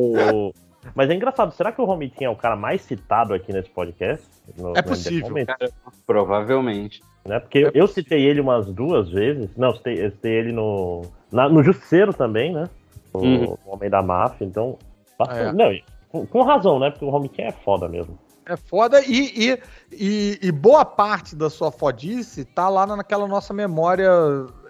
O- 0.00 0.52
Mas 0.94 1.10
é 1.10 1.14
engraçado, 1.14 1.52
será 1.52 1.70
que 1.72 1.80
o 1.80 1.84
Romitinho 1.84 2.28
é 2.28 2.30
o 2.30 2.36
cara 2.36 2.56
mais 2.56 2.82
citado 2.82 3.34
aqui 3.34 3.52
nesse 3.52 3.70
podcast? 3.70 4.26
No- 4.56 4.76
É 4.76 4.82
no 4.82 4.88
possível. 4.88 5.28
Momento, 5.28 5.54
Provavelmente. 6.06 7.02
né? 7.26 7.38
Porque 7.40 7.58
eu, 7.58 7.70
eu 7.74 7.86
citei 7.86 8.24
ele 8.24 8.40
umas 8.40 8.66
duas 8.66 9.08
vezes. 9.10 9.50
Não, 9.56 9.68
eu 9.68 9.76
citei, 9.76 10.04
eu 10.06 10.10
citei 10.10 10.32
ele 10.32 10.52
no, 10.52 11.02
na- 11.30 11.48
no 11.48 11.62
Justiceiro 11.62 12.12
também, 12.12 12.52
né? 12.52 12.68
O, 13.12 13.18
Uhum. 13.18 13.56
o 13.64 13.72
Homem 13.74 13.88
da 13.90 14.02
Máfia, 14.02 14.44
então. 14.44 14.78
bastante- 15.18 15.40
É. 15.40 15.52
Não, 15.52 15.78
com, 16.10 16.26
com 16.26 16.42
razão, 16.42 16.78
né? 16.78 16.90
Porque 16.90 17.04
o 17.04 17.10
Romitinho 17.10 17.48
é 17.48 17.52
foda 17.52 17.88
mesmo. 17.88 18.18
É 18.46 18.56
foda 18.56 19.02
e, 19.04 19.50
e, 19.50 19.58
e, 19.92 20.38
e 20.42 20.50
boa 20.52 20.82
parte 20.82 21.36
da 21.36 21.50
sua 21.50 21.70
fodice 21.70 22.46
tá 22.46 22.66
lá 22.70 22.86
naquela 22.86 23.28
nossa 23.28 23.52
memória, 23.52 24.08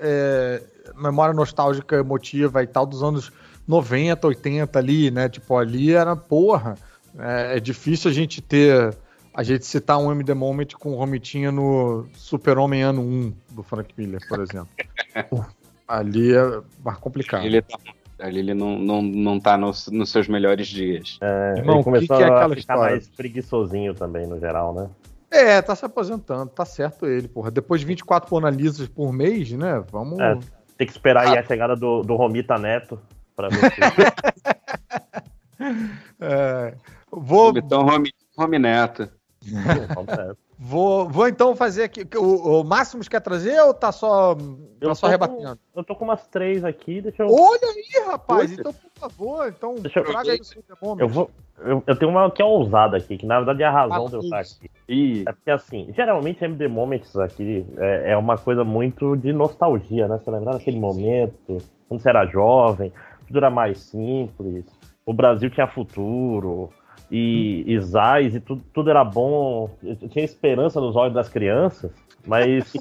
é, 0.01 0.61
memória 0.97 1.33
nostálgica, 1.33 1.95
emotiva 1.97 2.61
e 2.61 2.67
tal, 2.67 2.85
dos 2.85 3.05
anos 3.05 3.31
90, 3.69 4.27
80 4.27 4.79
ali, 4.79 5.11
né? 5.11 5.29
Tipo, 5.29 5.59
ali 5.59 5.93
era 5.93 6.17
porra. 6.17 6.75
É, 7.19 7.59
é 7.59 7.61
difícil 7.61 8.11
a 8.11 8.15
gente 8.15 8.41
ter. 8.41 8.97
A 9.35 9.43
gente 9.45 9.67
citar 9.67 9.99
um 9.99 10.11
MD 10.11 10.35
Moment 10.35 10.69
com 10.81 10.95
o 10.95 10.97
Romitinha 10.97 11.53
no 11.53 12.09
Super-Homem 12.15 12.83
ano 12.83 13.03
1 13.03 13.33
do 13.51 13.63
Frank 13.63 13.95
Miller, 13.97 14.21
por 14.27 14.41
exemplo. 14.41 14.69
ali 15.87 16.35
é 16.35 16.61
mais 16.85 16.99
complicado. 16.99 17.45
Ele, 17.45 17.63
tá, 17.63 17.79
ali 18.19 18.41
ele 18.41 18.55
não, 18.55 18.79
não, 18.79 19.01
não 19.01 19.39
tá 19.39 19.57
nos, 19.57 19.87
nos 19.89 20.11
seus 20.11 20.27
melhores 20.27 20.67
dias. 20.67 21.19
É, 21.21 21.59
Irmão, 21.59 21.63
ele 21.63 21.71
o 21.71 21.79
que 21.79 21.85
começou 21.85 22.17
que 22.17 22.23
é 22.25 22.27
a 22.27 22.49
ficar 22.49 22.59
história? 22.59 22.81
mais 22.83 23.09
preguiçosinho 23.09 23.95
também, 23.95 24.27
no 24.27 24.41
geral, 24.41 24.75
né? 24.75 24.89
É, 25.31 25.61
tá 25.63 25.77
se 25.77 25.85
aposentando, 25.85 26.51
tá 26.51 26.65
certo 26.65 27.07
ele, 27.07 27.29
porra. 27.29 27.51
Depois 27.51 27.81
de 27.81 27.87
24 27.87 28.29
Mona 28.35 28.51
Lisas 28.51 28.89
por 28.89 29.13
mês, 29.13 29.53
né? 29.53 29.85
Vamos. 29.93 30.19
É. 30.19 30.37
Tem 30.77 30.87
que 30.87 30.93
esperar 30.93 31.29
aí 31.29 31.39
a 31.39 31.45
chegada 31.45 31.77
do, 31.77 32.03
do 32.03 32.17
Romita 32.17 32.57
Neto. 32.59 32.99
Pra 33.39 33.49
você. 33.51 33.69
É, 36.21 36.75
vou, 37.11 37.57
Então, 37.57 37.83
Rome, 37.85 38.13
Rome 38.37 38.59
Neto. 38.59 39.09
vou, 40.59 41.09
vou 41.09 41.29
então 41.29 41.55
fazer 41.57 41.85
aqui. 41.85 42.07
O, 42.17 42.61
o 42.61 42.65
Máximos 42.65 43.09
quer 43.09 43.21
trazer 43.21 43.61
ou 43.63 43.75
tá 43.75 43.91
só, 43.93 44.35
tá 44.37 44.41
Eu 44.81 44.95
só 44.95 45.07
tô, 45.07 45.11
rebatendo? 45.11 45.59
com, 45.73 45.81
eu 45.81 45.85
tô 45.85 45.95
com 45.97 46.05
umas 46.05 46.27
três 46.29 46.65
aqui, 46.65 47.01
deixa 47.01 47.23
eu. 47.25 47.29
Olha 47.29 47.61
aí, 47.75 48.05
rapaz. 48.07 48.51
Puta. 48.51 48.61
Então, 48.61 48.73
por 48.73 48.91
favor, 49.01 49.49
então 49.49 49.75
Deixa 49.77 49.99
eu- 50.01 50.05
traga 50.05 50.33
aí 50.33 50.41
o 50.41 50.45
seu. 50.45 50.63
Eu, 50.99 51.09
vou, 51.09 51.31
eu, 51.59 51.83
eu 51.87 51.97
tenho 51.99 52.11
uma 52.11 52.31
que 52.31 52.41
é 52.43 52.45
ousada 52.45 52.97
aqui, 52.97 53.17
que 53.17 53.27
na 53.27 53.37
verdade 53.39 53.63
é 53.63 53.67
a 53.67 53.71
razão 53.73 54.07
Ah, 54.07 54.09
de 54.09 54.15
eu 54.15 54.21
estar 54.21 54.39
aqui. 54.41 54.71
Ih, 54.89 55.25
É 55.27 55.33
porque 55.33 55.51
assim, 55.51 55.93
geralmente 55.95 56.45
MD 56.45 56.69
Moments 56.69 57.17
aqui 57.17 57.67
é, 57.79 58.13
é 58.13 58.17
uma 58.17 58.37
coisa 58.39 58.63
muito 58.65 59.17
de 59.17 59.33
nostalgia, 59.33 60.07
né? 60.09 60.19
Você 60.23 60.31
lembrar 60.31 60.53
daquele 60.53 60.79
momento, 60.79 61.59
quando 61.89 62.01
você 62.01 62.09
era 62.09 62.27
jovem, 62.27 62.93
tudo 63.29 63.39
era 63.39 63.51
mais 63.51 63.79
simples, 63.79 64.65
o 65.07 65.13
Brasil 65.13 65.49
tinha 65.51 65.67
futuro, 65.67 66.71
e, 67.11 67.65
e 67.67 67.81
Zais, 67.81 68.35
e 68.35 68.41
tudo, 68.41 68.63
tudo 68.73 68.91
era 68.91 69.05
bom, 69.05 69.71
eu 69.83 69.97
tinha 70.09 70.25
esperança 70.25 70.81
nos 70.81 70.97
olhos 70.97 71.15
das 71.15 71.29
crianças, 71.29 71.91
mas 72.27 72.75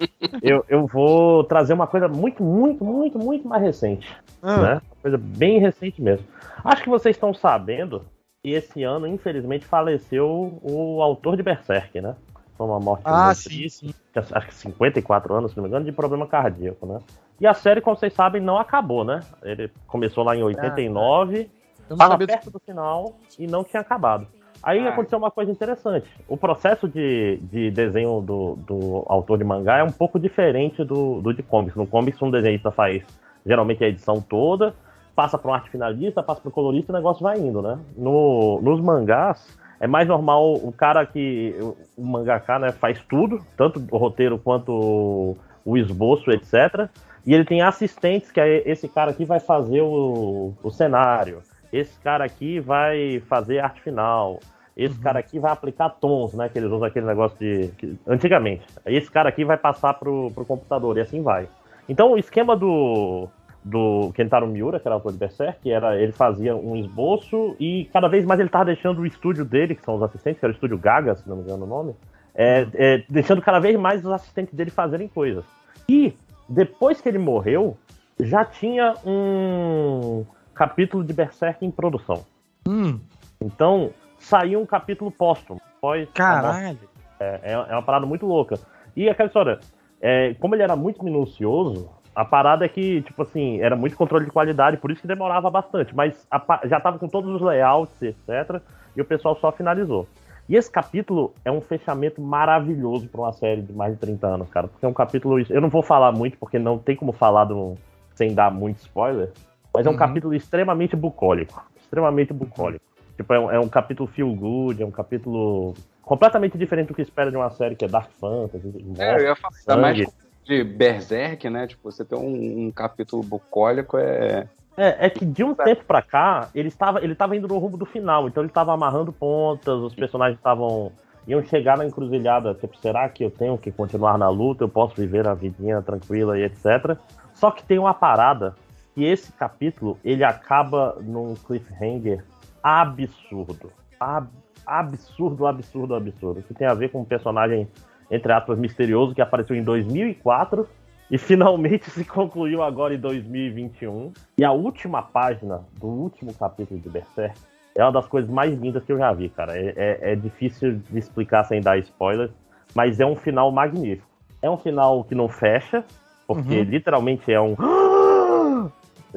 eu, 0.42 0.64
eu 0.68 0.86
vou 0.86 1.44
trazer 1.44 1.72
uma 1.74 1.86
coisa 1.86 2.08
muito, 2.08 2.42
muito, 2.42 2.84
muito, 2.84 3.18
muito 3.18 3.46
mais 3.46 3.62
recente 3.62 4.08
Ah, 4.42 4.60
né? 4.62 4.72
Uma 4.74 5.02
coisa 5.02 5.18
bem 5.18 5.58
recente 5.58 6.00
mesmo. 6.00 6.26
Acho 6.64 6.82
que 6.82 6.88
vocês 6.88 7.16
estão 7.16 7.34
sabendo 7.34 8.04
que 8.42 8.50
esse 8.50 8.82
ano, 8.82 9.06
infelizmente, 9.06 9.66
faleceu 9.66 10.58
o 10.62 11.02
autor 11.02 11.36
de 11.36 11.42
Berserk, 11.42 12.00
né? 12.00 12.14
Foi 12.56 12.66
uma 12.66 12.80
morte 12.80 13.02
Ah, 13.04 13.26
muito 13.26 13.36
sim, 13.36 13.48
triste, 13.50 13.86
sim. 13.86 13.94
Acho 14.32 14.46
que 14.48 14.54
54 14.54 15.34
anos, 15.34 15.52
se 15.52 15.56
não 15.56 15.62
me 15.62 15.68
engano, 15.68 15.84
de 15.84 15.92
problema 15.92 16.26
cardíaco, 16.26 16.86
né? 16.86 16.98
E 17.40 17.46
a 17.46 17.54
série, 17.54 17.80
como 17.80 17.96
vocês 17.96 18.12
sabem, 18.12 18.42
não 18.42 18.58
acabou, 18.58 19.04
né? 19.04 19.20
Ele 19.42 19.70
começou 19.86 20.24
lá 20.24 20.34
em 20.36 20.42
89, 20.42 21.38
Eu 21.38 21.46
não 21.90 21.94
estava 21.94 22.12
sabia 22.12 22.26
perto 22.26 22.50
do 22.50 22.58
final 22.58 23.14
e 23.38 23.46
não 23.46 23.62
tinha 23.62 23.80
acabado. 23.80 24.26
Aí 24.62 24.84
Ah. 24.86 24.90
aconteceu 24.90 25.18
uma 25.18 25.30
coisa 25.30 25.50
interessante. 25.52 26.08
O 26.26 26.36
processo 26.36 26.88
de, 26.88 27.38
de 27.42 27.70
desenho 27.70 28.20
do, 28.20 28.56
do 28.56 29.04
autor 29.06 29.38
de 29.38 29.44
mangá 29.44 29.78
é 29.78 29.84
um 29.84 29.92
pouco 29.92 30.18
diferente 30.18 30.82
do, 30.84 31.20
do 31.20 31.32
de 31.32 31.42
comics. 31.42 31.76
No 31.76 31.86
comics, 31.86 32.20
um 32.20 32.30
desenhista 32.30 32.70
faz 32.72 33.04
geralmente 33.46 33.84
a 33.84 33.88
edição 33.88 34.20
toda, 34.20 34.74
passa 35.14 35.38
para 35.38 35.50
um 35.50 35.54
arte 35.54 35.70
finalista, 35.70 36.22
passa 36.22 36.40
para 36.40 36.48
o 36.48 36.52
colorista 36.52 36.90
e 36.90 36.94
o 36.94 36.96
negócio 36.96 37.22
vai 37.22 37.38
indo, 37.38 37.62
né? 37.62 37.78
No, 37.96 38.60
nos 38.60 38.80
mangás, 38.80 39.56
é 39.80 39.86
mais 39.86 40.08
normal 40.08 40.54
o 40.54 40.72
cara 40.72 41.06
que. 41.06 41.54
O, 41.96 42.02
mangaká 42.02 42.58
né, 42.58 42.72
faz 42.72 43.00
tudo, 43.08 43.40
tanto 43.56 43.82
o 43.90 43.96
roteiro 43.96 44.38
quanto 44.38 45.36
o 45.64 45.76
esboço, 45.76 46.30
etc. 46.30 46.88
E 47.28 47.34
ele 47.34 47.44
tem 47.44 47.60
assistentes, 47.60 48.32
que 48.32 48.40
é 48.40 48.62
esse 48.64 48.88
cara 48.88 49.10
aqui 49.10 49.26
vai 49.26 49.38
fazer 49.38 49.82
o, 49.82 50.54
o 50.62 50.70
cenário. 50.70 51.42
Esse 51.70 52.00
cara 52.00 52.24
aqui 52.24 52.58
vai 52.58 53.20
fazer 53.28 53.58
arte 53.58 53.82
final. 53.82 54.40
Esse 54.74 54.98
cara 54.98 55.18
aqui 55.18 55.38
vai 55.38 55.52
aplicar 55.52 55.90
tons, 55.90 56.32
né? 56.32 56.48
Que 56.48 56.58
eles 56.58 56.70
usam 56.70 56.88
aquele 56.88 57.04
negócio 57.04 57.36
de. 57.38 57.68
que- 57.76 57.98
antigamente. 58.06 58.64
Esse 58.86 59.10
cara 59.10 59.28
aqui 59.28 59.44
vai 59.44 59.58
passar 59.58 59.92
pro, 59.92 60.30
pro 60.30 60.46
computador 60.46 60.96
e 60.96 61.02
assim 61.02 61.20
vai. 61.20 61.46
Então 61.86 62.12
o 62.12 62.18
esquema 62.18 62.56
do. 62.56 63.28
Do 63.62 64.10
Kentaro 64.14 64.46
Miura, 64.46 64.80
que 64.80 64.88
era 64.88 64.94
o 64.94 64.98
autor 64.98 65.12
de 65.12 65.18
Berserk, 65.18 65.70
era, 65.70 66.00
ele 66.00 66.12
fazia 66.12 66.56
um 66.56 66.76
esboço 66.76 67.54
e 67.60 67.90
cada 67.92 68.08
vez 68.08 68.24
mais 68.24 68.40
ele 68.40 68.48
tava 68.48 68.64
deixando 68.66 69.00
o 69.00 69.06
estúdio 69.06 69.44
dele, 69.44 69.74
que 69.74 69.84
são 69.84 69.96
os 69.96 70.02
assistentes, 70.02 70.40
que 70.40 70.46
era 70.46 70.52
o 70.52 70.54
estúdio 70.54 70.78
Gaga, 70.78 71.14
se 71.16 71.28
não 71.28 71.36
me 71.36 71.42
engano 71.42 71.64
o 71.64 71.68
nome, 71.68 71.94
é, 72.34 72.66
é, 72.72 73.04
deixando 73.10 73.42
cada 73.42 73.58
vez 73.58 73.78
mais 73.78 74.02
os 74.02 74.10
assistentes 74.10 74.54
dele 74.54 74.70
fazerem 74.70 75.08
coisas. 75.08 75.44
E 75.86 76.14
depois 76.48 77.00
que 77.00 77.08
ele 77.08 77.18
morreu, 77.18 77.76
já 78.20 78.44
tinha 78.44 78.94
um 79.04 80.24
capítulo 80.54 81.04
de 81.04 81.12
Berserk 81.12 81.64
em 81.64 81.70
produção. 81.70 82.24
Hum, 82.66 82.98
Então, 83.40 83.90
saiu 84.18 84.60
um 84.60 84.66
capítulo 84.66 85.10
póstumo. 85.10 85.60
Morte. 85.82 86.10
caralho. 86.12 86.78
É, 87.20 87.40
é 87.42 87.52
é 87.52 87.72
uma 87.72 87.82
parada 87.82 88.06
muito 88.06 88.26
louca. 88.26 88.58
E 88.96 89.08
aquela 89.08 89.28
história, 89.28 89.60
é, 90.00 90.34
como 90.40 90.54
ele 90.54 90.62
era 90.62 90.74
muito 90.74 91.04
minucioso, 91.04 91.88
a 92.14 92.24
parada 92.24 92.64
é 92.64 92.68
que, 92.68 93.02
tipo 93.02 93.22
assim, 93.22 93.60
era 93.60 93.76
muito 93.76 93.96
controle 93.96 94.24
de 94.24 94.32
qualidade, 94.32 94.76
por 94.76 94.90
isso 94.90 95.02
que 95.02 95.06
demorava 95.06 95.48
bastante. 95.50 95.94
Mas 95.94 96.26
a 96.30 96.60
já 96.64 96.80
tava 96.80 96.98
com 96.98 97.06
todos 97.06 97.32
os 97.32 97.40
layouts, 97.40 98.02
etc. 98.02 98.60
E 98.96 99.00
o 99.00 99.04
pessoal 99.04 99.36
só 99.36 99.52
finalizou. 99.52 100.08
E 100.48 100.56
esse 100.56 100.70
capítulo 100.70 101.34
é 101.44 101.52
um 101.52 101.60
fechamento 101.60 102.20
maravilhoso 102.22 103.06
para 103.08 103.20
uma 103.20 103.32
série 103.32 103.60
de 103.60 103.72
mais 103.72 103.92
de 103.92 104.00
30 104.00 104.26
anos, 104.26 104.48
cara. 104.48 104.66
Porque 104.66 104.84
é 104.84 104.88
um 104.88 104.94
capítulo. 104.94 105.38
Eu 105.50 105.60
não 105.60 105.68
vou 105.68 105.82
falar 105.82 106.10
muito, 106.10 106.38
porque 106.38 106.58
não 106.58 106.78
tem 106.78 106.96
como 106.96 107.12
falar 107.12 107.44
do- 107.44 107.74
sem 108.14 108.34
dar 108.34 108.50
muito 108.50 108.78
spoiler. 108.78 109.30
Mas 109.74 109.84
é 109.84 109.90
um 109.90 109.92
Uhum. 109.92 109.98
capítulo 109.98 110.34
extremamente 110.34 110.96
bucólico. 110.96 111.62
Extremamente 111.82 112.32
bucólico. 112.32 112.82
Tipo, 113.16 113.34
é 113.34 113.38
um, 113.40 113.50
é 113.50 113.58
um 113.60 113.68
capítulo 113.68 114.08
feel 114.08 114.34
good, 114.34 114.82
é 114.82 114.86
um 114.86 114.90
capítulo 114.90 115.74
completamente 116.02 116.56
diferente 116.56 116.88
do 116.88 116.94
que 116.94 117.02
espera 117.02 117.30
de 117.30 117.36
uma 117.36 117.50
série 117.50 117.76
que 117.76 117.84
é 117.84 117.88
Dark 117.88 118.08
Fantasy. 118.18 118.72
é, 118.98 119.14
eu 119.16 119.20
ia 119.26 119.36
falar, 119.36 119.52
ainda 119.68 119.82
mais 119.82 119.98
de 120.46 120.64
Berserk, 120.64 121.50
né? 121.50 121.66
Tipo, 121.66 121.90
você 121.92 122.04
ter 122.04 122.14
um, 122.14 122.66
um 122.68 122.70
capítulo 122.70 123.22
bucólico 123.22 123.98
é. 123.98 124.48
É, 124.78 125.06
é 125.06 125.10
que 125.10 125.24
de 125.26 125.42
um 125.42 125.54
tempo 125.54 125.84
pra 125.84 126.00
cá, 126.00 126.48
ele 126.54 126.68
estava, 126.68 127.02
ele 127.02 127.12
estava 127.12 127.36
indo 127.36 127.48
no 127.48 127.58
rumo 127.58 127.76
do 127.76 127.84
final, 127.84 128.28
então 128.28 128.42
ele 128.42 128.48
estava 128.50 128.72
amarrando 128.72 129.12
pontas, 129.12 129.74
os 129.80 129.92
personagens 129.94 130.38
estavam. 130.38 130.92
iam 131.26 131.42
chegar 131.42 131.76
na 131.76 131.84
encruzilhada, 131.84 132.54
tipo, 132.54 132.76
será 132.78 133.08
que 133.08 133.24
eu 133.24 133.30
tenho 133.30 133.58
que 133.58 133.72
continuar 133.72 134.16
na 134.16 134.28
luta, 134.28 134.62
eu 134.62 134.68
posso 134.68 134.94
viver 134.94 135.26
a 135.26 135.34
vidinha 135.34 135.82
tranquila 135.82 136.38
e 136.38 136.44
etc. 136.44 136.96
Só 137.34 137.50
que 137.50 137.64
tem 137.64 137.78
uma 137.78 137.92
parada, 137.92 138.54
que 138.94 139.04
esse 139.04 139.32
capítulo, 139.32 139.98
ele 140.04 140.22
acaba 140.22 140.96
num 141.00 141.34
cliffhanger 141.34 142.24
absurdo. 142.62 143.72
Ab- 143.98 144.30
absurdo, 144.66 145.46
absurdo, 145.46 145.94
absurdo. 145.94 146.42
Que 146.42 146.54
tem 146.54 146.66
a 146.66 146.74
ver 146.74 146.90
com 146.90 147.00
um 147.00 147.04
personagem, 147.04 147.68
entre 148.10 148.32
aspas, 148.32 148.58
misterioso, 148.58 149.14
que 149.14 149.20
apareceu 149.20 149.56
em 149.56 149.62
2004 149.62 150.68
e 151.10 151.16
finalmente 151.18 151.88
se 151.90 152.04
concluiu 152.04 152.62
agora 152.62 152.94
em 152.94 152.98
2021. 152.98 154.12
E 154.38 154.44
a 154.44 154.52
última 154.52 155.02
página 155.02 155.64
do 155.78 155.86
último 155.86 156.32
capítulo 156.34 156.78
de 156.80 156.88
Berserk 156.88 157.38
é 157.76 157.82
uma 157.82 157.92
das 157.92 158.06
coisas 158.06 158.30
mais 158.30 158.52
lindas 158.58 158.82
que 158.84 158.92
eu 158.92 158.98
já 158.98 159.12
vi, 159.12 159.28
cara. 159.28 159.56
É, 159.56 159.72
é- 159.76 160.12
é 160.12 160.16
difícil 160.16 160.80
de 160.90 160.98
explicar 160.98 161.44
sem 161.44 161.60
dar 161.60 161.78
spoiler, 161.78 162.30
mas 162.74 162.98
é 163.00 163.06
um 163.06 163.14
final 163.16 163.50
magnífico. 163.52 164.08
É 164.42 164.48
um 164.50 164.58
final 164.58 165.04
que 165.04 165.14
não 165.14 165.28
fecha, 165.28 165.84
porque 166.26 166.56
Uhum. 166.58 166.62
literalmente 166.64 167.32
é 167.32 167.40
um. 167.40 167.56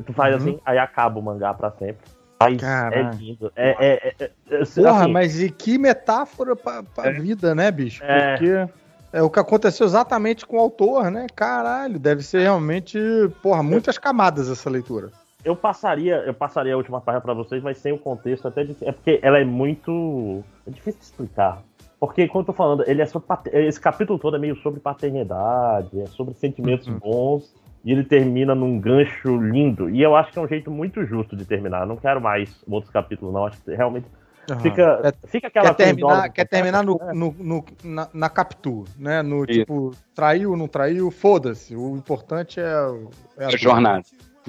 Tu 0.06 0.13
faz 0.13 0.33
Uhum. 0.35 0.41
assim, 0.41 0.59
aí 0.65 0.77
acaba 0.77 1.19
o 1.19 1.22
mangá 1.22 1.53
pra 1.53 1.69
sempre. 1.72 2.07
Mas 2.41 2.63
é 2.63 3.11
lindo. 3.19 3.51
É, 3.56 3.69
é, 3.69 3.93
é, 3.93 4.13
é- 4.19 4.31
é- 4.49 4.65
Porra, 4.75 5.01
assim, 5.03 5.11
mas 5.11 5.40
e 5.41 5.49
que 5.51 5.77
metáfora 5.77 6.56
pra, 6.56 6.81
pra 6.81 7.11
vida, 7.11 7.53
né, 7.53 7.69
bicho? 7.69 8.03
É. 8.03 8.31
Porque 8.38 8.67
é 9.13 9.22
o 9.22 9.29
que 9.29 9.40
aconteceu 9.40 9.85
exatamente 9.85 10.45
com 10.45 10.58
o 10.58 10.60
autor, 10.60 11.11
né? 11.11 11.27
Caralho, 11.35 11.99
deve 11.99 12.24
ser 12.24 12.42
realmente, 12.42 12.97
porra, 13.42 13.61
muitas 13.63 13.97
camadas 13.97 14.49
essa 14.49 14.69
leitura. 14.69 15.10
eu 15.44 15.56
passaria, 15.56 16.17
eu 16.26 16.33
passaria 16.33 16.74
a 16.74 16.77
última 16.77 17.01
página 17.01 17.22
pra 17.22 17.33
vocês, 17.33 17.61
mas 17.63 17.77
sem 17.79 17.92
o 17.92 17.97
contexto 17.97 18.47
até 18.47 18.63
de, 18.63 18.76
é 18.81 18.92
porque 18.92 19.19
ela 19.24 19.40
é 19.40 19.44
muito 19.44 20.44
é 20.67 20.72
difícil 20.72 20.99
de 20.99 21.06
explicar. 21.06 21.61
Porque 21.99 22.27
quando 22.27 22.44
eu 22.44 22.47
tô 22.47 22.53
falando, 22.53 22.83
ele 22.88 23.01
é 23.01 23.06
sobre 23.06 23.27
esse 23.53 23.79
capítulo 23.79 24.17
todo 24.17 24.35
é 24.35 24.40
meio 24.40 24.56
sobre 24.58 24.79
paternidade, 24.79 25.99
é 26.01 26.06
sobre 26.08 26.33
sentimentos 26.33 26.88
Uhum. 26.88 26.97
bons 26.99 27.53
e 27.83 27.92
ele 27.92 28.03
termina 28.03 28.56
num 28.56 28.79
gancho 28.79 29.38
lindo. 29.38 29.90
E 29.90 30.01
eu 30.01 30.15
acho 30.15 30.31
que 30.31 30.40
é 30.40 30.42
um 30.42 30.47
jeito 30.47 30.72
muito 30.72 31.03
justo 31.06 31.35
de 31.35 31.45
terminar. 31.45 31.81
Eu 31.81 31.88
não 31.88 31.97
quero 31.97 32.22
mais 32.22 32.63
outros 32.69 32.92
capítulos 32.92 33.33
não, 33.33 33.45
acho 33.45 33.61
que 33.61 33.74
realmente 33.76 34.06
fica 34.61 35.01
É, 35.03 35.27
fica 35.27 35.47
aquela 35.47 35.74
quer 35.74 35.75
coisa 35.75 35.93
terminar, 35.95 36.29
quer 36.29 36.47
terminar 36.47 36.83
no, 36.83 36.99
é. 37.01 37.13
no, 37.13 37.35
no- 37.40 37.65
na, 37.83 38.07
na 38.13 38.29
captura, 38.29 38.90
né? 38.97 39.22
No 39.22 39.43
Isso. 39.43 39.59
tipo, 39.59 39.91
traiu, 40.15 40.56
não 40.57 40.67
traiu, 40.67 41.09
foda-se. 41.11 41.75
O 41.75 41.95
importante 41.95 42.59
é, 42.59 42.74
é 43.38 43.45
A 43.45 43.49
jornada. 43.57 44.03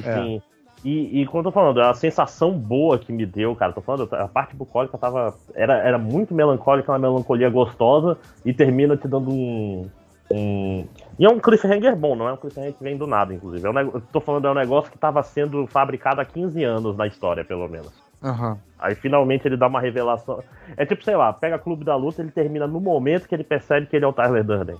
É. 0.04 0.14
Sim. 0.14 0.42
E, 0.84 1.22
e 1.22 1.26
quando 1.26 1.46
eu 1.46 1.52
tô 1.52 1.54
falando, 1.54 1.80
é 1.80 1.88
a 1.88 1.94
sensação 1.94 2.52
boa 2.58 2.98
que 2.98 3.12
me 3.12 3.24
deu, 3.24 3.54
cara, 3.54 3.72
tô 3.72 3.80
falando, 3.80 4.12
a 4.14 4.26
parte 4.26 4.56
bucólica 4.56 4.98
tava. 4.98 5.32
Era, 5.54 5.74
era 5.78 5.96
muito 5.96 6.34
melancólica, 6.34 6.90
uma 6.90 6.98
melancolia 6.98 7.48
gostosa, 7.48 8.18
e 8.44 8.52
termina 8.52 8.96
te 8.96 9.06
dando 9.06 9.30
um. 9.30 9.88
um... 10.32 10.84
E 11.16 11.24
é 11.24 11.28
um 11.28 11.38
cliffhanger 11.38 11.94
bom, 11.94 12.16
não 12.16 12.28
é 12.28 12.32
um 12.32 12.36
cliffhanger 12.36 12.72
que 12.72 12.82
vem 12.82 12.96
do 12.96 13.06
nada, 13.06 13.32
inclusive. 13.32 13.64
É 13.64 13.70
um, 13.70 13.78
eu 13.78 14.02
tô 14.12 14.20
falando, 14.20 14.48
é 14.48 14.50
um 14.50 14.54
negócio 14.54 14.90
que 14.90 14.98
tava 14.98 15.22
sendo 15.22 15.64
fabricado 15.68 16.20
há 16.20 16.24
15 16.24 16.64
anos 16.64 16.96
na 16.96 17.06
história, 17.06 17.44
pelo 17.44 17.68
menos. 17.68 17.92
Aham. 18.22 18.58
Aí 18.78 18.94
finalmente 18.94 19.46
ele 19.46 19.56
dá 19.56 19.66
uma 19.66 19.80
revelação. 19.80 20.42
É 20.76 20.84
tipo, 20.84 21.04
sei 21.04 21.16
lá, 21.16 21.32
pega 21.32 21.58
Clube 21.58 21.84
da 21.84 21.96
Luta, 21.96 22.20
ele 22.20 22.30
termina 22.30 22.66
no 22.66 22.80
momento 22.80 23.28
que 23.28 23.34
ele 23.34 23.44
percebe 23.44 23.86
que 23.86 23.96
ele 23.96 24.04
é 24.04 24.08
o 24.08 24.12
Tyler 24.12 24.44
Durden. 24.44 24.76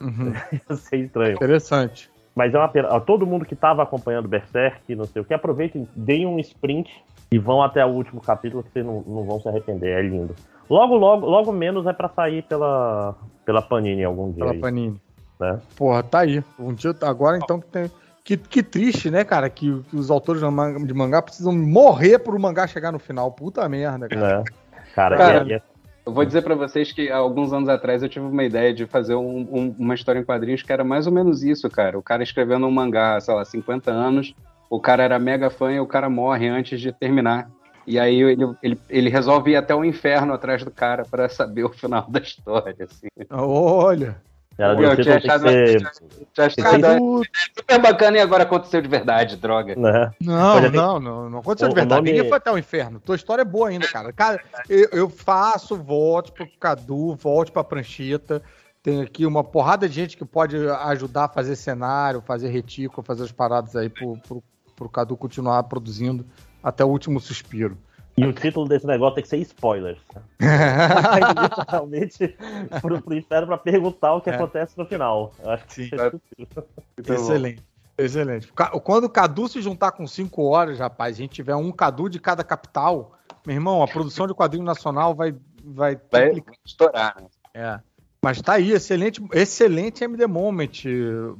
Uhum. 0.00 0.32
Ia 0.52 0.76
ser 0.76 0.96
estranho. 0.96 1.34
Interessante. 1.34 2.10
Mas 2.34 2.54
é 2.54 2.58
uma 2.58 2.68
pena. 2.68 3.00
Todo 3.00 3.26
mundo 3.26 3.44
que 3.44 3.54
tava 3.54 3.82
acompanhando 3.82 4.28
Berserk, 4.28 4.94
não 4.94 5.04
sei 5.04 5.22
o 5.22 5.24
que, 5.24 5.34
aproveitem, 5.34 5.86
deem 5.94 6.26
um 6.26 6.38
sprint 6.38 6.90
e 7.30 7.38
vão 7.38 7.62
até 7.62 7.84
o 7.84 7.90
último 7.90 8.20
capítulo 8.20 8.62
que 8.62 8.70
vocês 8.70 8.84
não, 8.84 9.02
não 9.06 9.24
vão 9.24 9.40
se 9.40 9.48
arrepender. 9.48 9.98
É 9.98 10.02
lindo. 10.02 10.34
Logo, 10.68 10.96
logo, 10.96 11.26
logo 11.26 11.52
menos 11.52 11.86
é 11.86 11.92
pra 11.92 12.08
sair 12.08 12.42
pela, 12.42 13.14
pela 13.44 13.60
Panini 13.60 14.04
algum 14.04 14.30
dia. 14.32 14.40
Pela 14.40 14.52
aí, 14.52 14.60
Panini. 14.60 15.00
né? 15.38 15.60
Porra, 15.76 16.02
tá 16.02 16.20
aí. 16.20 16.42
Um 16.58 16.72
dia, 16.72 16.94
agora 17.02 17.36
então 17.36 17.60
que 17.60 17.66
tem. 17.66 17.90
Que, 18.24 18.36
que 18.36 18.62
triste, 18.62 19.10
né, 19.10 19.24
cara? 19.24 19.50
Que, 19.50 19.82
que 19.90 19.96
os 19.96 20.10
autores 20.10 20.40
de 20.42 20.48
mangá, 20.48 20.78
de 20.78 20.94
mangá 20.94 21.20
precisam 21.22 21.52
morrer 21.52 22.18
pro 22.18 22.38
mangá 22.38 22.66
chegar 22.66 22.92
no 22.92 22.98
final. 22.98 23.32
Puta 23.32 23.68
merda, 23.68 24.08
cara. 24.08 24.38
Né? 24.38 24.44
Cara, 24.94 25.16
Cara, 25.16 25.44
e- 25.48 25.52
e- 25.54 25.62
Eu 26.04 26.12
vou 26.12 26.24
dizer 26.24 26.42
pra 26.42 26.56
vocês 26.56 26.90
que 26.90 27.10
há 27.10 27.16
alguns 27.16 27.52
anos 27.52 27.68
atrás 27.68 28.02
eu 28.02 28.08
tive 28.08 28.26
uma 28.26 28.42
ideia 28.42 28.74
de 28.74 28.86
fazer 28.86 29.14
um- 29.14 29.46
um- 29.52 29.74
uma 29.78 29.94
história 29.94 30.18
em 30.18 30.24
quadrinhos 30.24 30.60
que 30.62 30.72
era 30.72 30.82
mais 30.82 31.06
ou 31.06 31.12
menos 31.12 31.44
isso, 31.44 31.70
cara. 31.70 31.96
O 31.96 32.02
cara 32.02 32.24
escrevendo 32.24 32.66
um 32.66 32.70
mangá, 32.72 33.20
sei 33.20 33.32
lá, 33.34 33.44
50 33.44 33.92
anos, 33.92 34.34
o 34.68 34.80
cara 34.80 35.04
era 35.04 35.16
mega 35.20 35.48
fã 35.48 35.72
e 35.72 35.78
o 35.78 35.86
cara 35.86 36.10
morre 36.10 36.48
antes 36.48 36.80
de 36.80 36.90
terminar. 36.92 37.48
E 37.86 38.00
aí 38.00 38.20
ele, 38.20 38.44
ele, 38.62 38.80
ele 38.90 39.10
resolve 39.10 39.52
ir 39.52 39.56
até 39.56 39.74
o 39.74 39.84
inferno 39.84 40.32
atrás 40.32 40.64
do 40.64 40.70
cara 40.72 41.04
pra 41.08 41.28
saber 41.28 41.62
o 41.64 41.68
final 41.70 42.04
da 42.10 42.18
história, 42.20 42.74
assim. 42.80 43.06
Olha. 43.30 44.16
Ela 44.58 44.76
tinha 44.96 45.20
que 45.20 45.26
achado- 45.28 45.48
ser. 45.48 45.80
Super 47.56 47.78
bacana 47.80 48.16
e 48.16 48.20
agora 48.20 48.42
aconteceu 48.44 48.80
de 48.80 48.88
verdade, 48.88 49.36
droga. 49.36 49.74
Né? 49.76 50.10
Não, 50.20 50.56
Olha, 50.56 50.70
não, 50.70 51.00
não, 51.00 51.30
não 51.30 51.38
aconteceu 51.38 51.68
de 51.68 51.72
o 51.72 51.76
verdade. 51.76 52.00
nome- 52.00 52.12
Ninguém 52.12 52.28
foi 52.28 52.38
até 52.38 52.50
o 52.52 52.58
inferno. 52.58 53.00
Tua 53.00 53.16
história 53.16 53.42
é 53.42 53.44
boa 53.44 53.68
ainda, 53.68 53.86
cara. 53.88 54.12
Cara, 54.12 54.40
eu, 54.68 54.88
eu 54.92 55.08
faço, 55.08 55.76
volte 55.76 56.32
pro 56.32 56.46
Cadu, 56.58 57.14
volte 57.14 57.50
pra 57.52 57.64
prancheta. 57.64 58.42
Tem 58.82 59.00
aqui 59.02 59.24
uma 59.24 59.44
porrada 59.44 59.88
de 59.88 59.94
gente 59.94 60.16
que 60.16 60.24
pode 60.24 60.56
ajudar 60.68 61.24
a 61.24 61.28
fazer 61.28 61.54
cenário, 61.56 62.20
fazer 62.20 62.48
retículo, 62.48 63.02
fazer 63.04 63.22
as 63.24 63.32
paradas 63.32 63.76
aí 63.76 63.88
pro, 63.88 64.16
pro, 64.18 64.42
pro 64.74 64.88
Cadu 64.88 65.16
continuar 65.16 65.62
produzindo 65.64 66.26
até 66.62 66.84
o 66.84 66.88
último 66.88 67.20
suspiro. 67.20 67.78
E 68.16 68.26
o 68.26 68.32
título 68.32 68.68
desse 68.68 68.86
negócio 68.86 69.14
tem 69.14 69.22
que 69.22 69.28
ser 69.30 69.38
spoilers. 69.38 69.98
Literalmente 71.42 72.36
pro, 72.80 73.00
pro 73.00 73.14
inferno 73.14 73.46
pra 73.46 73.58
perguntar 73.58 74.14
o 74.14 74.20
que 74.20 74.30
É. 74.30 74.34
acontece 74.34 74.76
no 74.76 74.84
final. 74.84 75.32
Eu 75.42 75.50
acho 75.50 75.66
que 75.66 75.74
Sim. 75.74 75.90
é 75.92 76.10
possível. 76.10 76.68
Excelente. 76.98 77.62
Excelente. 77.96 78.52
Quando 78.84 79.04
o 79.04 79.10
Cadu 79.10 79.48
se 79.48 79.60
juntar 79.60 79.92
com 79.92 80.06
cinco 80.06 80.44
horas, 80.44 80.78
rapaz, 80.78 81.16
a 81.16 81.18
gente 81.18 81.32
tiver 81.32 81.54
um 81.54 81.70
Cadu 81.70 82.08
de 82.08 82.18
cada 82.18 82.42
capital, 82.42 83.12
meu 83.46 83.54
irmão, 83.54 83.82
a 83.82 83.88
produção 83.88 84.26
de 84.26 84.34
quadrinho 84.34 84.64
nacional 84.64 85.14
vai, 85.14 85.34
vai 85.64 85.98
Vai 86.10 86.42
estourar, 86.64 87.16
né? 87.20 87.28
É. 87.54 87.80
Mas 88.24 88.40
tá 88.40 88.54
aí, 88.54 88.72
excelente, 88.72 89.20
excelente 89.32 90.04
MD 90.04 90.26
Moment, 90.26 90.84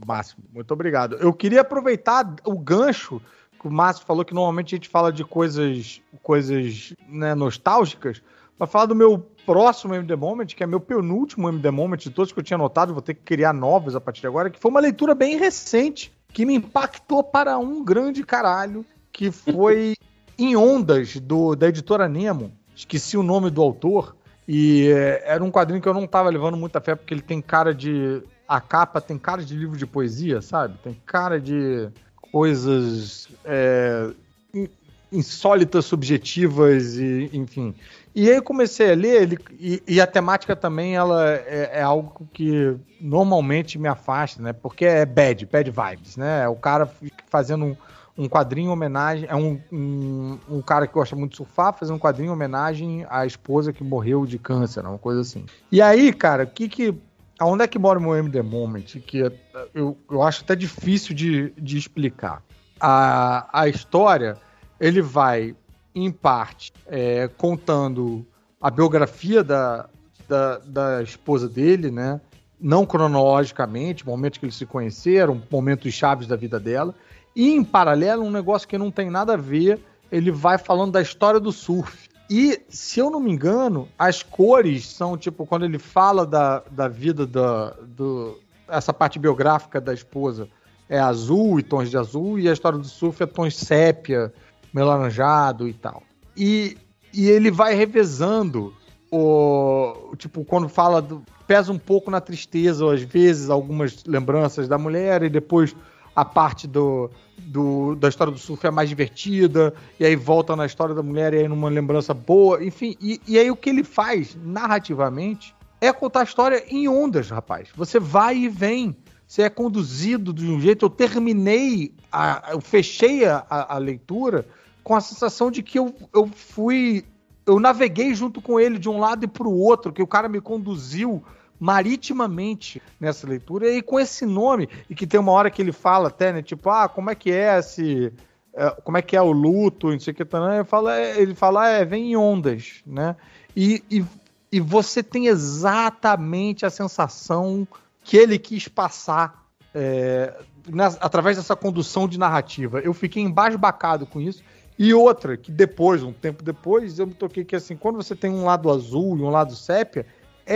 Márcio. 0.05 0.37
Muito 0.53 0.73
obrigado. 0.73 1.17
Eu 1.17 1.33
queria 1.33 1.61
aproveitar 1.61 2.35
o 2.45 2.59
gancho 2.59 3.23
o 3.65 3.71
Márcio 3.71 4.05
falou 4.07 4.25
que 4.25 4.35
normalmente 4.35 4.75
a 4.75 4.77
gente 4.77 4.89
fala 4.89 5.13
de 5.13 5.25
coisas, 5.25 6.01
coisas 6.23 6.95
né, 7.09 7.35
nostálgicas, 7.35 8.23
para 8.59 8.67
falar 8.67 8.87
do 8.87 8.95
meu 8.95 9.19
próximo 9.45 9.95
MD 9.95 10.15
Moment, 10.15 10.47
que 10.47 10.63
é 10.63 10.67
meu 10.67 10.81
penúltimo 10.81 11.49
MD 11.49 11.71
Moment 11.71 11.99
de 11.99 12.11
todos 12.11 12.33
que 12.33 12.39
eu 12.39 12.45
tinha 12.45 12.59
notado, 12.59 12.93
vou 12.93 13.03
ter 13.03 13.15
que 13.15 13.23
criar 13.23 13.53
novos 13.53 13.97
a 13.97 14.01
partir 14.01 14.21
de 14.21 14.27
agora, 14.27 14.51
que 14.51 14.61
foi 14.61 14.71
uma 14.71 14.81
leitura 14.81 15.15
bem 15.15 15.37
recente, 15.37 16.13
que 16.29 16.47
me 16.47 16.55
impactou 16.55 17.25
para 17.25 17.59
um 17.59 17.85
grande 17.85 18.25
caralho, 18.25 18.85
que 19.13 19.31
foi 19.31 19.95
Em 20.39 20.57
Ondas, 20.57 21.17
do, 21.21 21.55
da 21.55 21.69
editora 21.69 22.09
Nemo. 22.09 22.53
Esqueci 22.75 23.17
o 23.17 23.23
nome 23.23 23.51
do 23.51 23.63
autor. 23.63 24.17
E 24.49 24.89
é, 24.89 25.23
era 25.27 25.45
um 25.45 25.51
quadrinho 25.51 25.81
que 25.81 25.89
eu 25.89 25.95
não 25.95 26.07
tava 26.07 26.31
levando 26.31 26.57
muita 26.57 26.81
fé, 26.81 26.95
porque 26.95 27.15
ele 27.15 27.23
tem 27.23 27.41
cara 27.41 27.75
de. 27.75 28.23
A 28.49 28.61
capa 28.61 29.01
tem 29.01 29.19
cara 29.19 29.43
de 29.45 29.55
livro 29.55 29.77
de 29.77 29.87
poesia, 29.87 30.43
sabe? 30.43 30.79
Tem 30.83 31.01
cara 31.07 31.41
de 31.41 31.89
coisas 32.31 33.29
é, 33.45 34.11
in- 34.55 34.69
insólitas, 35.11 35.85
subjetivas, 35.85 36.97
e, 36.97 37.31
enfim. 37.33 37.75
E 38.15 38.29
aí 38.29 38.37
eu 38.37 38.43
comecei 38.43 38.93
a 38.93 38.95
ler, 38.95 39.23
ele, 39.23 39.39
e, 39.59 39.83
e 39.89 40.01
a 40.01 40.07
temática 40.07 40.55
também 40.55 40.97
ela 40.97 41.31
é, 41.31 41.71
é 41.75 41.83
algo 41.83 42.29
que 42.33 42.75
normalmente 43.01 43.79
me 43.79 43.89
afasta, 43.89 44.43
né? 44.43 44.53
Porque 44.53 44.85
é 44.85 45.05
bad, 45.05 45.45
bad 45.47 45.71
vibes, 45.71 46.17
né? 46.17 46.45
É 46.45 46.49
o 46.49 46.55
cara 46.55 46.91
fazendo 47.29 47.65
um, 47.65 47.77
um 48.17 48.29
quadrinho 48.29 48.69
em 48.69 48.73
homenagem. 48.73 49.27
É 49.29 49.35
um, 49.35 49.59
um, 49.73 50.39
um 50.49 50.63
cara 50.63 50.87
que 50.87 50.93
gosta 50.93 51.17
muito 51.17 51.33
de 51.33 51.37
surfar, 51.39 51.73
fazendo 51.73 51.97
um 51.97 51.99
quadrinho 51.99 52.29
em 52.29 52.33
homenagem 52.33 53.07
à 53.09 53.25
esposa 53.25 53.73
que 53.73 53.83
morreu 53.83 54.27
de 54.27 54.39
câncer, 54.39 54.85
uma 54.85 54.99
coisa 54.99 55.23
assim. 55.23 55.47
E 55.71 55.81
aí, 55.81 56.13
cara, 56.13 56.45
o 56.45 56.47
que 56.47 56.69
que. 56.69 56.95
Aonde 57.39 57.65
é 57.65 57.67
que 57.67 57.79
mora 57.79 57.99
o 57.99 58.03
meu 58.03 58.17
MD 58.17 58.43
Moment? 58.43 58.85
Que 59.07 59.25
é- 59.25 59.33
eu, 59.75 59.97
eu 60.11 60.23
acho 60.23 60.43
até 60.43 60.55
difícil 60.55 61.15
de, 61.15 61.51
de 61.51 61.77
explicar. 61.77 62.43
A, 62.81 63.49
a 63.63 63.69
história, 63.69 64.37
ele 64.79 65.01
vai, 65.01 65.55
em 65.95 66.11
parte, 66.11 66.73
é, 66.87 67.29
contando 67.29 68.27
a 68.61 68.71
biografia 68.71 69.43
da, 69.43 69.89
da, 70.29 70.59
da 70.59 71.03
esposa 71.03 71.49
dele, 71.49 71.91
né? 71.91 72.21
Não 72.61 72.87
cronologicamente, 72.87 74.07
momentos 74.07 74.39
que 74.39 74.45
eles 74.45 74.55
se 74.55 74.67
conheceram, 74.67 75.43
momentos 75.51 75.93
chaves 75.93 76.29
da 76.29 76.37
vida 76.37 76.61
dela. 76.61 76.95
E 77.35 77.51
em 77.51 77.65
paralelo, 77.65 78.23
um 78.23 78.31
negócio 78.31 78.69
que 78.69 78.79
não 78.79 78.91
tem 78.91 79.11
nada 79.11 79.35
a 79.35 79.37
ver, 79.37 79.81
ele 80.11 80.31
vai 80.31 80.59
falando 80.59 80.93
da 80.93 81.03
história 81.03 81.41
do 81.41 81.51
surf. 81.51 82.09
E, 82.31 82.63
se 82.69 83.01
eu 83.01 83.11
não 83.11 83.21
me 83.21 83.31
engano, 83.31 83.89
as 83.99 84.23
cores 84.23 84.89
são, 84.89 85.17
tipo, 85.17 85.45
quando 85.45 85.65
ele 85.65 85.79
fala 85.79 86.25
da, 86.27 86.63
da 86.71 86.89
vida 86.89 87.27
da. 87.27 87.71
Do, 87.83 88.39
essa 88.69 88.93
parte 88.93 89.19
biográfica 89.19 89.81
da 89.81 89.93
esposa 89.93 90.49
é 90.89 90.99
azul 90.99 91.59
e 91.61 91.63
tons 91.63 91.91
de 91.91 91.97
azul, 91.97 92.39
e 92.39 92.49
a 92.49 92.53
história 92.53 92.79
do 92.79 92.87
surf 92.87 93.23
é 93.23 93.27
tons 93.27 93.57
sépia, 93.57 94.33
melaranjado 94.73 95.69
e 95.69 95.75
tal. 95.75 96.03
E, 96.37 96.79
e 97.13 97.29
ele 97.29 97.51
vai 97.51 97.75
revezando 97.75 98.75
o. 99.11 100.15
Tipo, 100.17 100.45
quando 100.45 100.69
fala. 100.69 101.03
Do, 101.03 101.23
pesa 101.47 101.71
um 101.71 101.79
pouco 101.79 102.11
na 102.11 102.21
tristeza, 102.21 102.91
às 102.91 103.03
vezes, 103.03 103.51
algumas 103.51 104.05
lembranças 104.05 104.69
da 104.69 104.79
mulher, 104.79 105.23
e 105.23 105.29
depois 105.29 105.77
a 106.15 106.25
parte 106.25 106.67
do, 106.67 107.11
do, 107.39 107.95
da 107.95 108.09
história 108.09 108.33
do 108.33 108.39
surf 108.39 108.67
é 108.67 108.71
mais 108.71 108.89
divertida, 108.89 109.75
e 109.99 110.05
aí 110.05 110.15
volta 110.15 110.55
na 110.55 110.67
história 110.67 110.95
da 110.95 111.03
mulher 111.03 111.33
e 111.35 111.39
aí 111.39 111.49
numa 111.49 111.69
lembrança 111.69 112.13
boa, 112.13 112.63
enfim. 112.63 112.97
E, 113.01 113.21
e 113.27 113.39
aí 113.39 113.51
o 113.51 113.57
que 113.57 113.71
ele 113.71 113.83
faz 113.83 114.37
narrativamente 114.45 115.55
é 115.81 115.93
contar 115.93 116.21
a 116.21 116.25
história 116.25 116.65
em 116.69 116.89
ondas, 116.89 117.31
rapaz. 117.31 117.69
Você 117.75 117.99
vai 117.99 118.37
e 118.37 118.49
vem. 118.49 118.97
Você 119.27 119.43
é 119.43 119.51
conduzido 119.51 120.33
de 120.33 120.47
um 120.47 120.61
jeito. 120.61 120.85
Eu 120.85 120.91
terminei, 120.91 121.95
a, 122.11 122.51
eu 122.53 122.61
fechei 122.61 123.25
a, 123.25 123.45
a, 123.49 123.79
leitura 123.79 124.47
com 124.85 124.95
a 124.95 125.01
sensação 125.01 125.51
de 125.51 125.63
que 125.63 125.79
eu, 125.79 125.95
eu 126.15 126.29
fui. 126.29 127.05
Eu 127.47 127.59
naveguei 127.59 128.15
junto 128.15 128.41
com 128.41 128.61
ele 128.61 128.79
de 128.79 128.89
um 128.89 129.01
lado 129.01 129.25
e 129.25 129.27
para 129.29 129.49
o 129.49 129.59
outro, 129.59 129.93
que 129.93 130.03
o 130.03 130.07
cara 130.07 130.29
me 130.29 130.41
conduziu 130.41 131.25
maritimamente 131.63 132.83
nessa 132.99 133.25
leitura, 133.25 133.71
e 133.71 133.81
com 133.81 134.01
esse 134.01 134.27
nome, 134.27 134.69
e 134.91 134.97
que 134.97 135.07
tem 135.07 135.21
uma 135.21 135.31
hora 135.31 135.49
que 135.49 135.63
ele 135.63 135.71
fala 135.71 136.09
até, 136.09 136.33
né, 136.33 136.43
tipo, 136.43 136.69
ah, 136.69 136.89
como 136.89 137.09
é 137.09 137.15
que 137.15 137.31
é 137.31 137.57
esse, 137.57 138.13
é, 138.53 138.69
como 138.83 138.99
é 138.99 139.03
que 139.03 139.17
é 139.17 139.23
o 139.23 139.31
luto, 139.31 139.89
não 139.93 140.01
sei 140.01 140.13
o 140.13 140.17
que, 140.17 140.25
tá, 140.25 140.57
ele 140.57 140.65
fala, 140.65 140.99
é, 140.99 141.21
ele 141.23 141.37
fala, 141.37 141.69
é, 141.69 141.85
vem 141.85 142.11
em 142.11 142.17
ondas, 142.17 142.83
né, 142.85 143.15
e, 143.55 143.81
e, 143.89 144.05
e 144.51 144.59
você 144.59 145.05
tem 145.05 145.29
exatamente 145.29 146.67
a 146.67 146.71
sensação 146.71 147.65
que 148.03 148.17
ele 148.17 148.41
quis 148.41 148.67
passar 148.67 149.47
é, 149.73 150.35
na- 150.69 150.97
através 151.01 151.37
dessa 151.37 151.55
condução 151.55 152.09
de 152.09 152.19
narrativa. 152.19 152.81
Eu 152.81 152.93
fiquei 152.93 153.23
embasbacado 153.23 154.05
com 154.05 154.21
isso, 154.21 154.43
e 154.77 154.93
outra, 154.93 155.37
que 155.37 155.53
depois, 155.53 156.03
um 156.03 156.13
tempo 156.13 156.43
depois, 156.43 156.99
eu 156.99 157.07
me 157.07 157.15
toquei 157.15 157.45
que 157.45 157.55
assim, 157.55 157.77
quando 157.77 157.97
você 157.97 158.17
tem 158.17 158.33
um 158.33 158.45
lado 158.45 158.69
azul 158.69 159.17
e 159.17 159.23
um 159.23 159.31
lado 159.31 159.55
sépia, 159.55 160.05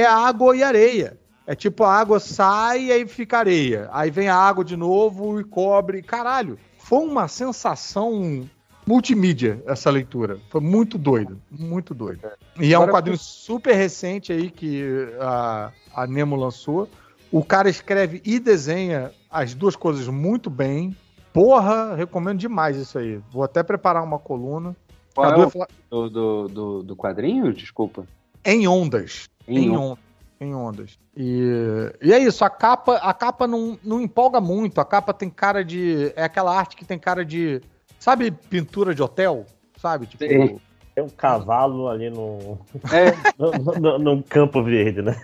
é 0.00 0.04
água 0.06 0.56
e 0.56 0.62
areia. 0.62 1.18
É 1.46 1.54
tipo, 1.54 1.84
a 1.84 1.94
água 1.94 2.18
sai 2.18 2.86
e 2.86 2.92
aí 2.92 3.06
fica 3.06 3.38
areia. 3.38 3.88
Aí 3.92 4.10
vem 4.10 4.28
a 4.28 4.36
água 4.36 4.64
de 4.64 4.76
novo 4.76 5.40
e 5.40 5.44
cobre. 5.44 6.02
Caralho, 6.02 6.58
foi 6.78 6.98
uma 7.06 7.28
sensação 7.28 8.48
multimídia 8.86 9.62
essa 9.66 9.90
leitura. 9.90 10.38
Foi 10.50 10.60
muito 10.60 10.98
doido, 10.98 11.40
muito 11.50 11.94
doido. 11.94 12.20
E 12.58 12.74
é 12.74 12.78
um 12.78 12.86
quadrinho 12.88 13.18
super 13.18 13.74
recente 13.74 14.32
aí 14.32 14.50
que 14.50 15.08
a, 15.20 15.70
a 15.94 16.06
Nemo 16.06 16.36
lançou. 16.36 16.88
O 17.30 17.44
cara 17.44 17.68
escreve 17.68 18.20
e 18.24 18.38
desenha 18.38 19.12
as 19.30 19.54
duas 19.54 19.76
coisas 19.76 20.06
muito 20.08 20.50
bem. 20.50 20.96
Porra, 21.32 21.94
recomendo 21.94 22.38
demais 22.38 22.76
isso 22.76 22.98
aí. 22.98 23.20
Vou 23.30 23.42
até 23.44 23.62
preparar 23.62 24.02
uma 24.02 24.18
coluna. 24.18 24.74
Qual 25.14 25.28
Cadu 25.30 25.42
é 25.42 25.46
o 25.46 25.50
falar- 25.50 25.68
do, 25.90 26.10
do, 26.10 26.48
do, 26.48 26.82
do 26.82 26.96
quadrinho? 26.96 27.52
Desculpa. 27.52 28.06
Em 28.44 28.66
ondas. 28.66 29.28
Em, 29.48 29.66
Em 29.66 29.76
ondas. 29.76 29.98
Em 30.40 30.54
ondas. 30.54 30.98
E, 31.16 31.92
e 32.02 32.12
é 32.12 32.18
isso, 32.18 32.44
a 32.44 32.50
capa, 32.50 32.96
a 32.96 33.14
capa 33.14 33.46
não, 33.46 33.78
não 33.82 34.00
empolga 34.00 34.40
muito. 34.40 34.80
A 34.80 34.84
capa 34.84 35.12
tem 35.14 35.30
cara 35.30 35.64
de. 35.64 36.12
É 36.14 36.24
aquela 36.24 36.56
arte 36.56 36.76
que 36.76 36.84
tem 36.84 36.98
cara 36.98 37.24
de. 37.24 37.60
Sabe, 37.98 38.30
pintura 38.30 38.94
de 38.94 39.02
hotel? 39.02 39.46
Sabe? 39.78 40.06
Tipo. 40.06 40.24
Sim. 40.24 40.60
Tem 40.94 41.04
um 41.04 41.10
cavalo 41.10 41.88
ali 41.88 42.08
no, 42.08 42.58
É, 42.90 43.12
no, 43.38 43.80
no- 43.80 43.98
no 44.16 44.22
campo 44.22 44.62
verde, 44.62 45.02
né? 45.02 45.14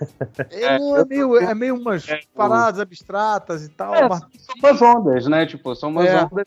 É, 0.50 0.76
é 0.76 1.04
meio, 1.06 1.36
é 1.38 1.54
meio 1.54 1.74
umas 1.76 2.04
paradas 2.34 2.78
abstratas 2.78 3.64
e 3.64 3.70
tal. 3.70 3.94
É, 3.94 4.06
mas- 4.06 4.20
são 4.38 4.54
umas 4.58 4.82
ondas, 4.82 5.26
né? 5.26 5.46
Tipo, 5.46 5.74
são 5.74 5.88
umas 5.88 6.06
É. 6.08 6.24
ondas 6.24 6.46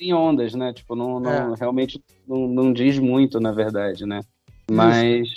em 0.00 0.14
ondas, 0.14 0.54
né? 0.54 0.72
Tipo, 0.72 0.94
não, 0.94 1.18
não- 1.18 1.52
É. 1.52 1.56
realmente 1.58 2.00
não, 2.28 2.46
não 2.46 2.72
diz 2.72 2.96
muito, 2.96 3.40
na 3.40 3.50
verdade, 3.50 4.06
né? 4.06 4.20
Mas, 4.70 5.28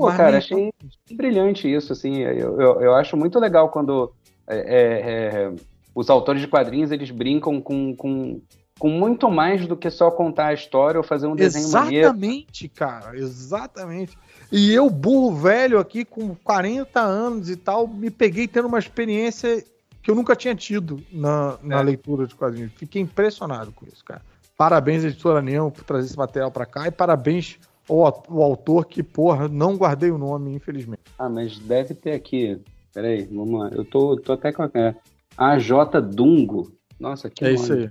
pô, 0.00 0.16
cara, 0.16 0.38
achei 0.38 0.72
brilhante 1.12 1.72
isso, 1.72 1.92
assim. 1.92 2.18
Eu, 2.18 2.60
eu, 2.60 2.80
eu 2.80 2.94
acho 2.94 3.16
muito 3.16 3.38
legal 3.38 3.68
quando 3.68 4.12
é, 4.46 4.56
é, 4.56 5.44
é, 5.44 5.52
os 5.94 6.10
autores 6.10 6.40
de 6.40 6.48
quadrinhos 6.48 6.90
eles 6.90 7.10
brincam 7.10 7.60
com, 7.60 7.94
com, 7.94 8.40
com 8.78 8.88
muito 8.88 9.30
mais 9.30 9.66
do 9.66 9.76
que 9.76 9.90
só 9.90 10.10
contar 10.10 10.48
a 10.48 10.54
história 10.54 10.98
ou 10.98 11.04
fazer 11.04 11.26
um 11.26 11.36
desenho 11.36 11.70
maneiro. 11.70 12.06
Exatamente, 12.06 12.68
cara, 12.68 13.16
exatamente. 13.16 14.18
E 14.50 14.72
eu, 14.72 14.90
burro 14.90 15.36
velho 15.36 15.78
aqui, 15.78 16.04
com 16.04 16.34
40 16.34 17.00
anos 17.00 17.48
e 17.48 17.56
tal, 17.56 17.86
me 17.86 18.10
peguei 18.10 18.48
tendo 18.48 18.66
uma 18.66 18.78
experiência 18.78 19.64
que 20.02 20.10
eu 20.10 20.14
nunca 20.14 20.34
tinha 20.34 20.54
tido 20.54 21.00
na, 21.12 21.58
na 21.62 21.80
É. 21.80 21.82
leitura 21.82 22.26
de 22.26 22.34
quadrinhos. 22.34 22.72
Fiquei 22.74 23.00
impressionado 23.02 23.70
com 23.70 23.86
isso, 23.86 24.04
cara. 24.04 24.22
Parabéns, 24.56 25.04
editora 25.04 25.40
Neon, 25.40 25.70
por 25.70 25.84
trazer 25.84 26.06
esse 26.06 26.18
material 26.18 26.50
pra 26.50 26.66
cá 26.66 26.86
e 26.86 26.90
parabéns 26.90 27.58
ao, 27.90 28.24
ao 28.28 28.42
autor 28.42 28.86
que, 28.86 29.02
porra, 29.02 29.48
não 29.48 29.76
guardei 29.76 30.10
o 30.10 30.18
nome, 30.18 30.54
infelizmente. 30.54 31.02
Ah, 31.18 31.28
mas 31.28 31.58
deve 31.58 31.94
ter 31.94 32.12
aqui. 32.12 32.60
Peraí, 32.92 33.24
vamos 33.24 33.60
lá. 33.60 33.70
Eu 33.72 33.84
tô, 33.84 34.16
tô 34.16 34.32
até 34.32 34.52
com 34.52 34.62
a. 34.62 34.70
É, 34.74 34.94
AJ 35.36 35.70
Dungo. 36.12 36.72
Nossa, 36.98 37.30
que 37.30 37.44
é 37.44 37.52
nome. 37.52 37.62
isso 37.62 37.72
aí. 37.72 37.90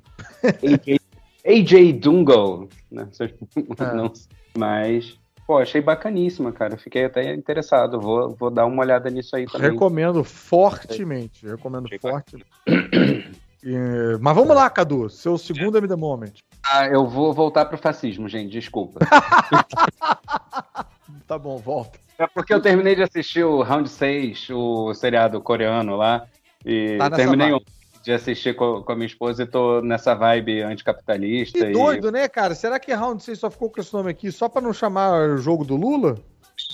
AJ, 1.46 1.70
AJ 1.72 1.94
Dungo. 1.94 2.70
Né? 2.92 3.08
É. 3.80 3.94
Não. 3.96 4.12
Mas, 4.58 5.18
pô, 5.48 5.58
achei 5.58 5.82
bacaníssima, 5.82 6.52
cara. 6.52 6.78
Fiquei 6.78 7.06
até 7.06 7.34
interessado. 7.34 8.00
Vou, 8.00 8.36
vou 8.36 8.52
dar 8.52 8.66
uma 8.66 8.82
olhada 8.82 9.10
nisso 9.10 9.36
aí 9.36 9.46
também. 9.46 9.72
Recomendo 9.72 10.24
fortemente. 10.24 11.46
Recomendo 11.46 11.86
Achei 11.86 12.00
forte. 12.00 12.46
E- 13.64 14.18
mas 14.22 14.36
vamos 14.36 14.56
lá, 14.56 14.70
Cadu. 14.70 15.10
Seu 15.10 15.38
segundo 15.38 15.78
MD 15.78 15.96
Moment. 15.96 16.34
Ah, 16.64 16.88
eu 16.88 17.08
vou 17.08 17.34
voltar 17.34 17.66
pro 17.66 17.78
fascismo, 17.78 18.28
gente. 18.30 18.52
Desculpa. 18.52 19.00
Tá 21.28 21.38
bom, 21.38 21.58
volta. 21.58 22.00
É 22.18 22.26
porque 22.26 22.52
eu 22.54 22.60
terminei 22.62 22.96
de 22.96 23.04
assistir 23.04 23.44
o 23.44 23.62
Round 23.62 23.88
6, 23.88 24.50
o 24.50 24.94
seriado 24.96 25.40
coreano 25.40 25.96
lá. 25.96 26.26
E 26.66 26.98
Tá 26.98 27.10
terminei 27.12 27.52
vibe. 27.52 27.62
ontem 27.62 27.72
de 28.04 28.12
assistir 28.12 28.56
com, 28.56 28.82
com 28.82 28.92
a 28.92 28.96
minha 28.96 29.06
esposa 29.06 29.44
e 29.44 29.46
tô 29.46 29.80
nessa 29.82 30.16
vibe 30.16 30.62
anticapitalista. 30.64 31.60
Que 31.60 31.66
e- 31.66 31.72
doido, 31.72 32.12
né, 32.12 32.28
cara? 32.28 32.56
Será 32.56 32.80
que 32.80 32.92
Round 32.94 33.22
6 33.24 33.38
só 33.40 33.52
ficou 33.52 33.70
com 33.70 33.80
esse 33.80 33.94
nome 33.94 34.10
aqui 34.10 34.32
só 34.32 34.50
pra 34.50 34.60
não 34.62 34.74
chamar 34.74 35.30
o 35.30 35.38
jogo 35.38 35.64
do 35.64 35.76
Lula? 35.76 36.18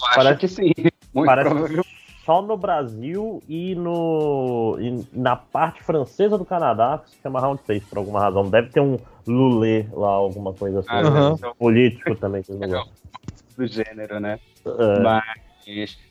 Acho 0.07 0.15
Parece- 0.15 0.39
que 0.39 0.47
sim. 0.47 0.71
Muito 1.13 1.25
Parece 1.27 1.49
provavelmente. 1.49 1.89
Só 2.25 2.41
no 2.41 2.57
Brasil 2.57 3.41
e, 3.47 3.75
no, 3.75 4.77
e 4.79 5.05
na 5.13 5.35
parte 5.35 5.83
francesa 5.83 6.37
do 6.37 6.43
Canadá, 6.45 6.99
que 7.03 7.11
se 7.11 7.17
chama 7.21 7.39
Round 7.39 7.61
6, 7.65 7.83
por 7.85 7.99
alguma 7.99 8.19
razão. 8.19 8.49
Deve 8.49 8.69
ter 8.69 8.81
um 8.81 8.97
Lulé 9.27 9.85
lá, 9.93 10.09
alguma 10.09 10.51
coisa 10.53 10.79
assim. 10.79 10.89
Né? 10.89 11.33
Então, 11.37 11.53
Político 11.57 12.15
também, 12.15 12.41
que 12.41 12.51
eles 12.51 12.59
não 12.61 12.67
Legal. 12.67 12.85
gostam. 12.85 13.55
do 13.57 13.67
gênero, 13.67 14.19
né? 14.19 14.39
É, 14.65 14.99
Mas 14.99 15.23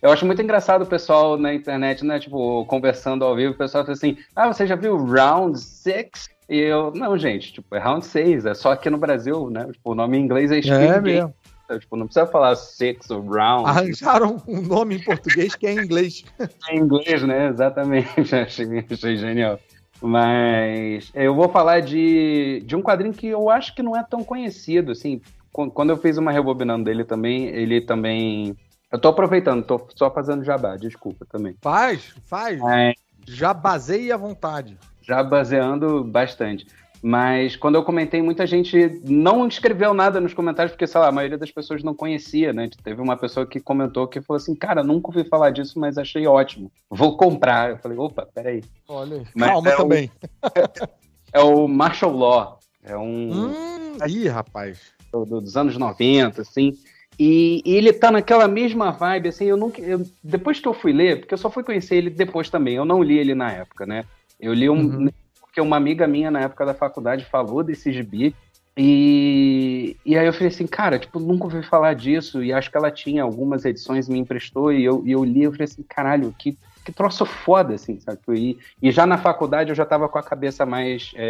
eu 0.02 0.10
acho 0.10 0.26
muito 0.26 0.42
engraçado 0.42 0.82
o 0.82 0.86
pessoal 0.86 1.36
na 1.36 1.54
internet, 1.54 2.04
né? 2.04 2.18
Tipo, 2.18 2.64
conversando 2.66 3.24
ao 3.24 3.36
vivo, 3.36 3.52
o 3.54 3.56
pessoal 3.58 3.84
fala 3.84 3.94
assim: 3.94 4.16
Ah, 4.34 4.52
você 4.52 4.66
já 4.66 4.74
viu 4.74 4.96
Round 4.96 5.58
6? 5.58 6.08
E 6.48 6.58
eu, 6.58 6.92
não, 6.94 7.16
gente, 7.16 7.52
tipo, 7.52 7.74
é 7.74 7.78
Round 7.78 8.04
6, 8.04 8.46
é 8.46 8.54
só 8.54 8.72
aqui 8.72 8.90
no 8.90 8.98
Brasil, 8.98 9.48
né? 9.50 9.66
Tipo, 9.72 9.92
o 9.92 9.94
nome 9.94 10.18
em 10.18 10.22
inglês 10.22 10.50
é 10.50 10.60
Squid 10.60 10.82
É 10.82 10.88
Game. 11.00 11.02
mesmo. 11.02 11.34
Então, 11.64 11.78
Tipo, 11.78 11.96
não 11.96 12.06
precisa 12.06 12.26
falar 12.26 12.54
Six 12.56 13.10
ou 13.10 13.22
Round. 13.26 13.68
Arranjaram 13.68 14.42
um 14.46 14.60
nome 14.60 14.96
em 14.96 15.00
português 15.02 15.54
que 15.54 15.66
é 15.66 15.72
em 15.72 15.78
inglês. 15.80 16.24
em 16.70 16.78
inglês, 16.78 17.22
né? 17.22 17.48
Exatamente. 17.48 18.08
achei, 18.34 18.66
achei 18.90 19.16
genial. 19.16 19.58
Mas 20.02 21.10
eu 21.14 21.34
vou 21.34 21.48
falar 21.48 21.80
de, 21.80 22.62
de 22.66 22.76
um 22.76 22.82
quadrinho 22.82 23.14
que 23.14 23.26
eu 23.26 23.48
acho 23.50 23.74
que 23.74 23.82
não 23.82 23.96
é 23.96 24.02
tão 24.02 24.22
conhecido, 24.22 24.92
assim. 24.92 25.20
Qu- 25.52 25.70
Quando 25.70 25.90
eu 25.90 25.96
fiz 25.96 26.18
uma 26.18 26.30
rebobinando 26.32 26.84
dele 26.84 27.04
também, 27.04 27.46
ele 27.46 27.80
também. 27.80 28.54
Eu 28.92 28.98
tô 28.98 29.08
aproveitando, 29.08 29.64
tô 29.64 29.86
só 29.96 30.10
fazendo 30.10 30.44
jabá, 30.44 30.76
desculpa 30.76 31.24
também. 31.28 31.56
Faz, 31.62 32.14
faz. 32.26 32.60
Mas 32.60 32.94
Já 33.26 33.52
baseie 33.54 34.12
à 34.12 34.16
vontade. 34.16 34.76
já 35.02 35.22
baseando 35.22 36.04
bastante. 36.04 36.66
Mas 37.06 37.54
quando 37.54 37.74
eu 37.74 37.82
comentei, 37.84 38.22
muita 38.22 38.46
gente 38.46 38.98
não 39.04 39.46
escreveu 39.46 39.92
nada 39.92 40.18
nos 40.22 40.32
comentários, 40.32 40.72
porque, 40.72 40.86
sei 40.86 40.98
lá, 40.98 41.08
a 41.08 41.12
maioria 41.12 41.36
das 41.36 41.50
pessoas 41.50 41.82
não 41.82 41.94
conhecia, 41.94 42.50
né? 42.50 42.70
Teve 42.82 43.02
uma 43.02 43.14
pessoa 43.14 43.44
que 43.46 43.60
comentou 43.60 44.08
que 44.08 44.22
falou 44.22 44.38
assim, 44.38 44.54
cara, 44.54 44.82
nunca 44.82 45.08
ouvi 45.08 45.28
falar 45.28 45.50
disso, 45.50 45.78
mas 45.78 45.98
achei 45.98 46.26
ótimo. 46.26 46.72
Vou 46.88 47.14
comprar. 47.18 47.68
Eu 47.72 47.76
falei, 47.76 47.98
opa, 47.98 48.26
peraí. 48.34 48.64
Olha 48.88 49.18
aí. 49.18 49.26
Mas 49.34 49.50
Calma 49.50 49.70
é 49.70 49.74
o- 49.74 49.76
também. 49.76 50.10
É 51.30 51.40
o 51.40 51.68
Martial 51.68 52.12
Law. 52.16 52.58
É 52.82 52.96
um 52.96 53.48
Hum, 53.50 53.98
ih, 54.06 54.28
rapaz. 54.28 54.78
do- 55.12 55.26
do- 55.26 55.40
dos 55.42 55.56
anos 55.58 55.76
90, 55.76 56.40
assim. 56.40 56.72
E, 57.18 57.60
e 57.66 57.74
ele 57.74 57.92
tá 57.92 58.10
naquela 58.10 58.48
mesma 58.48 58.92
vibe, 58.92 59.28
assim, 59.28 59.44
eu 59.44 59.56
nunca. 59.58 59.82
eu- 59.82 60.06
depois 60.22 60.58
que 60.58 60.66
eu 60.68 60.72
fui 60.72 60.92
ler, 60.92 61.18
porque 61.20 61.34
eu 61.34 61.38
só 61.38 61.50
fui 61.50 61.62
conhecer 61.64 61.96
ele 61.96 62.08
depois 62.08 62.48
também, 62.48 62.76
eu 62.76 62.84
não 62.86 63.02
li 63.02 63.18
ele 63.18 63.34
na 63.34 63.50
época, 63.52 63.84
né? 63.84 64.04
Eu 64.40 64.54
li 64.54 64.70
um. 64.70 64.76
Uhum. 64.86 65.08
Porque 65.54 65.60
uma 65.60 65.76
amiga 65.76 66.04
minha 66.08 66.32
na 66.32 66.40
época 66.40 66.66
da 66.66 66.74
faculdade 66.74 67.24
falou 67.26 67.62
desse 67.62 67.92
gibi. 67.92 68.34
E, 68.76 69.96
e 70.04 70.18
aí 70.18 70.26
eu 70.26 70.32
falei 70.32 70.48
assim, 70.48 70.66
cara, 70.66 70.98
tipo, 70.98 71.20
nunca 71.20 71.44
ouvi 71.44 71.62
falar 71.62 71.94
disso. 71.94 72.42
E 72.42 72.52
acho 72.52 72.68
que 72.68 72.76
ela 72.76 72.90
tinha 72.90 73.22
algumas 73.22 73.64
edições, 73.64 74.08
me 74.08 74.18
emprestou, 74.18 74.72
e 74.72 74.84
eu, 74.84 75.00
e 75.06 75.12
eu 75.12 75.22
li, 75.24 75.44
eu 75.44 75.52
falei 75.52 75.66
assim, 75.66 75.84
caralho, 75.88 76.34
que, 76.36 76.58
que 76.84 76.90
troço 76.90 77.24
foda, 77.24 77.74
assim, 77.74 78.00
sabe? 78.00 78.18
E, 78.30 78.58
e 78.82 78.90
já 78.90 79.06
na 79.06 79.16
faculdade 79.16 79.70
eu 79.70 79.76
já 79.76 79.86
tava 79.86 80.08
com 80.08 80.18
a 80.18 80.22
cabeça 80.24 80.66
mais. 80.66 81.12
é, 81.14 81.24
é, 81.24 81.28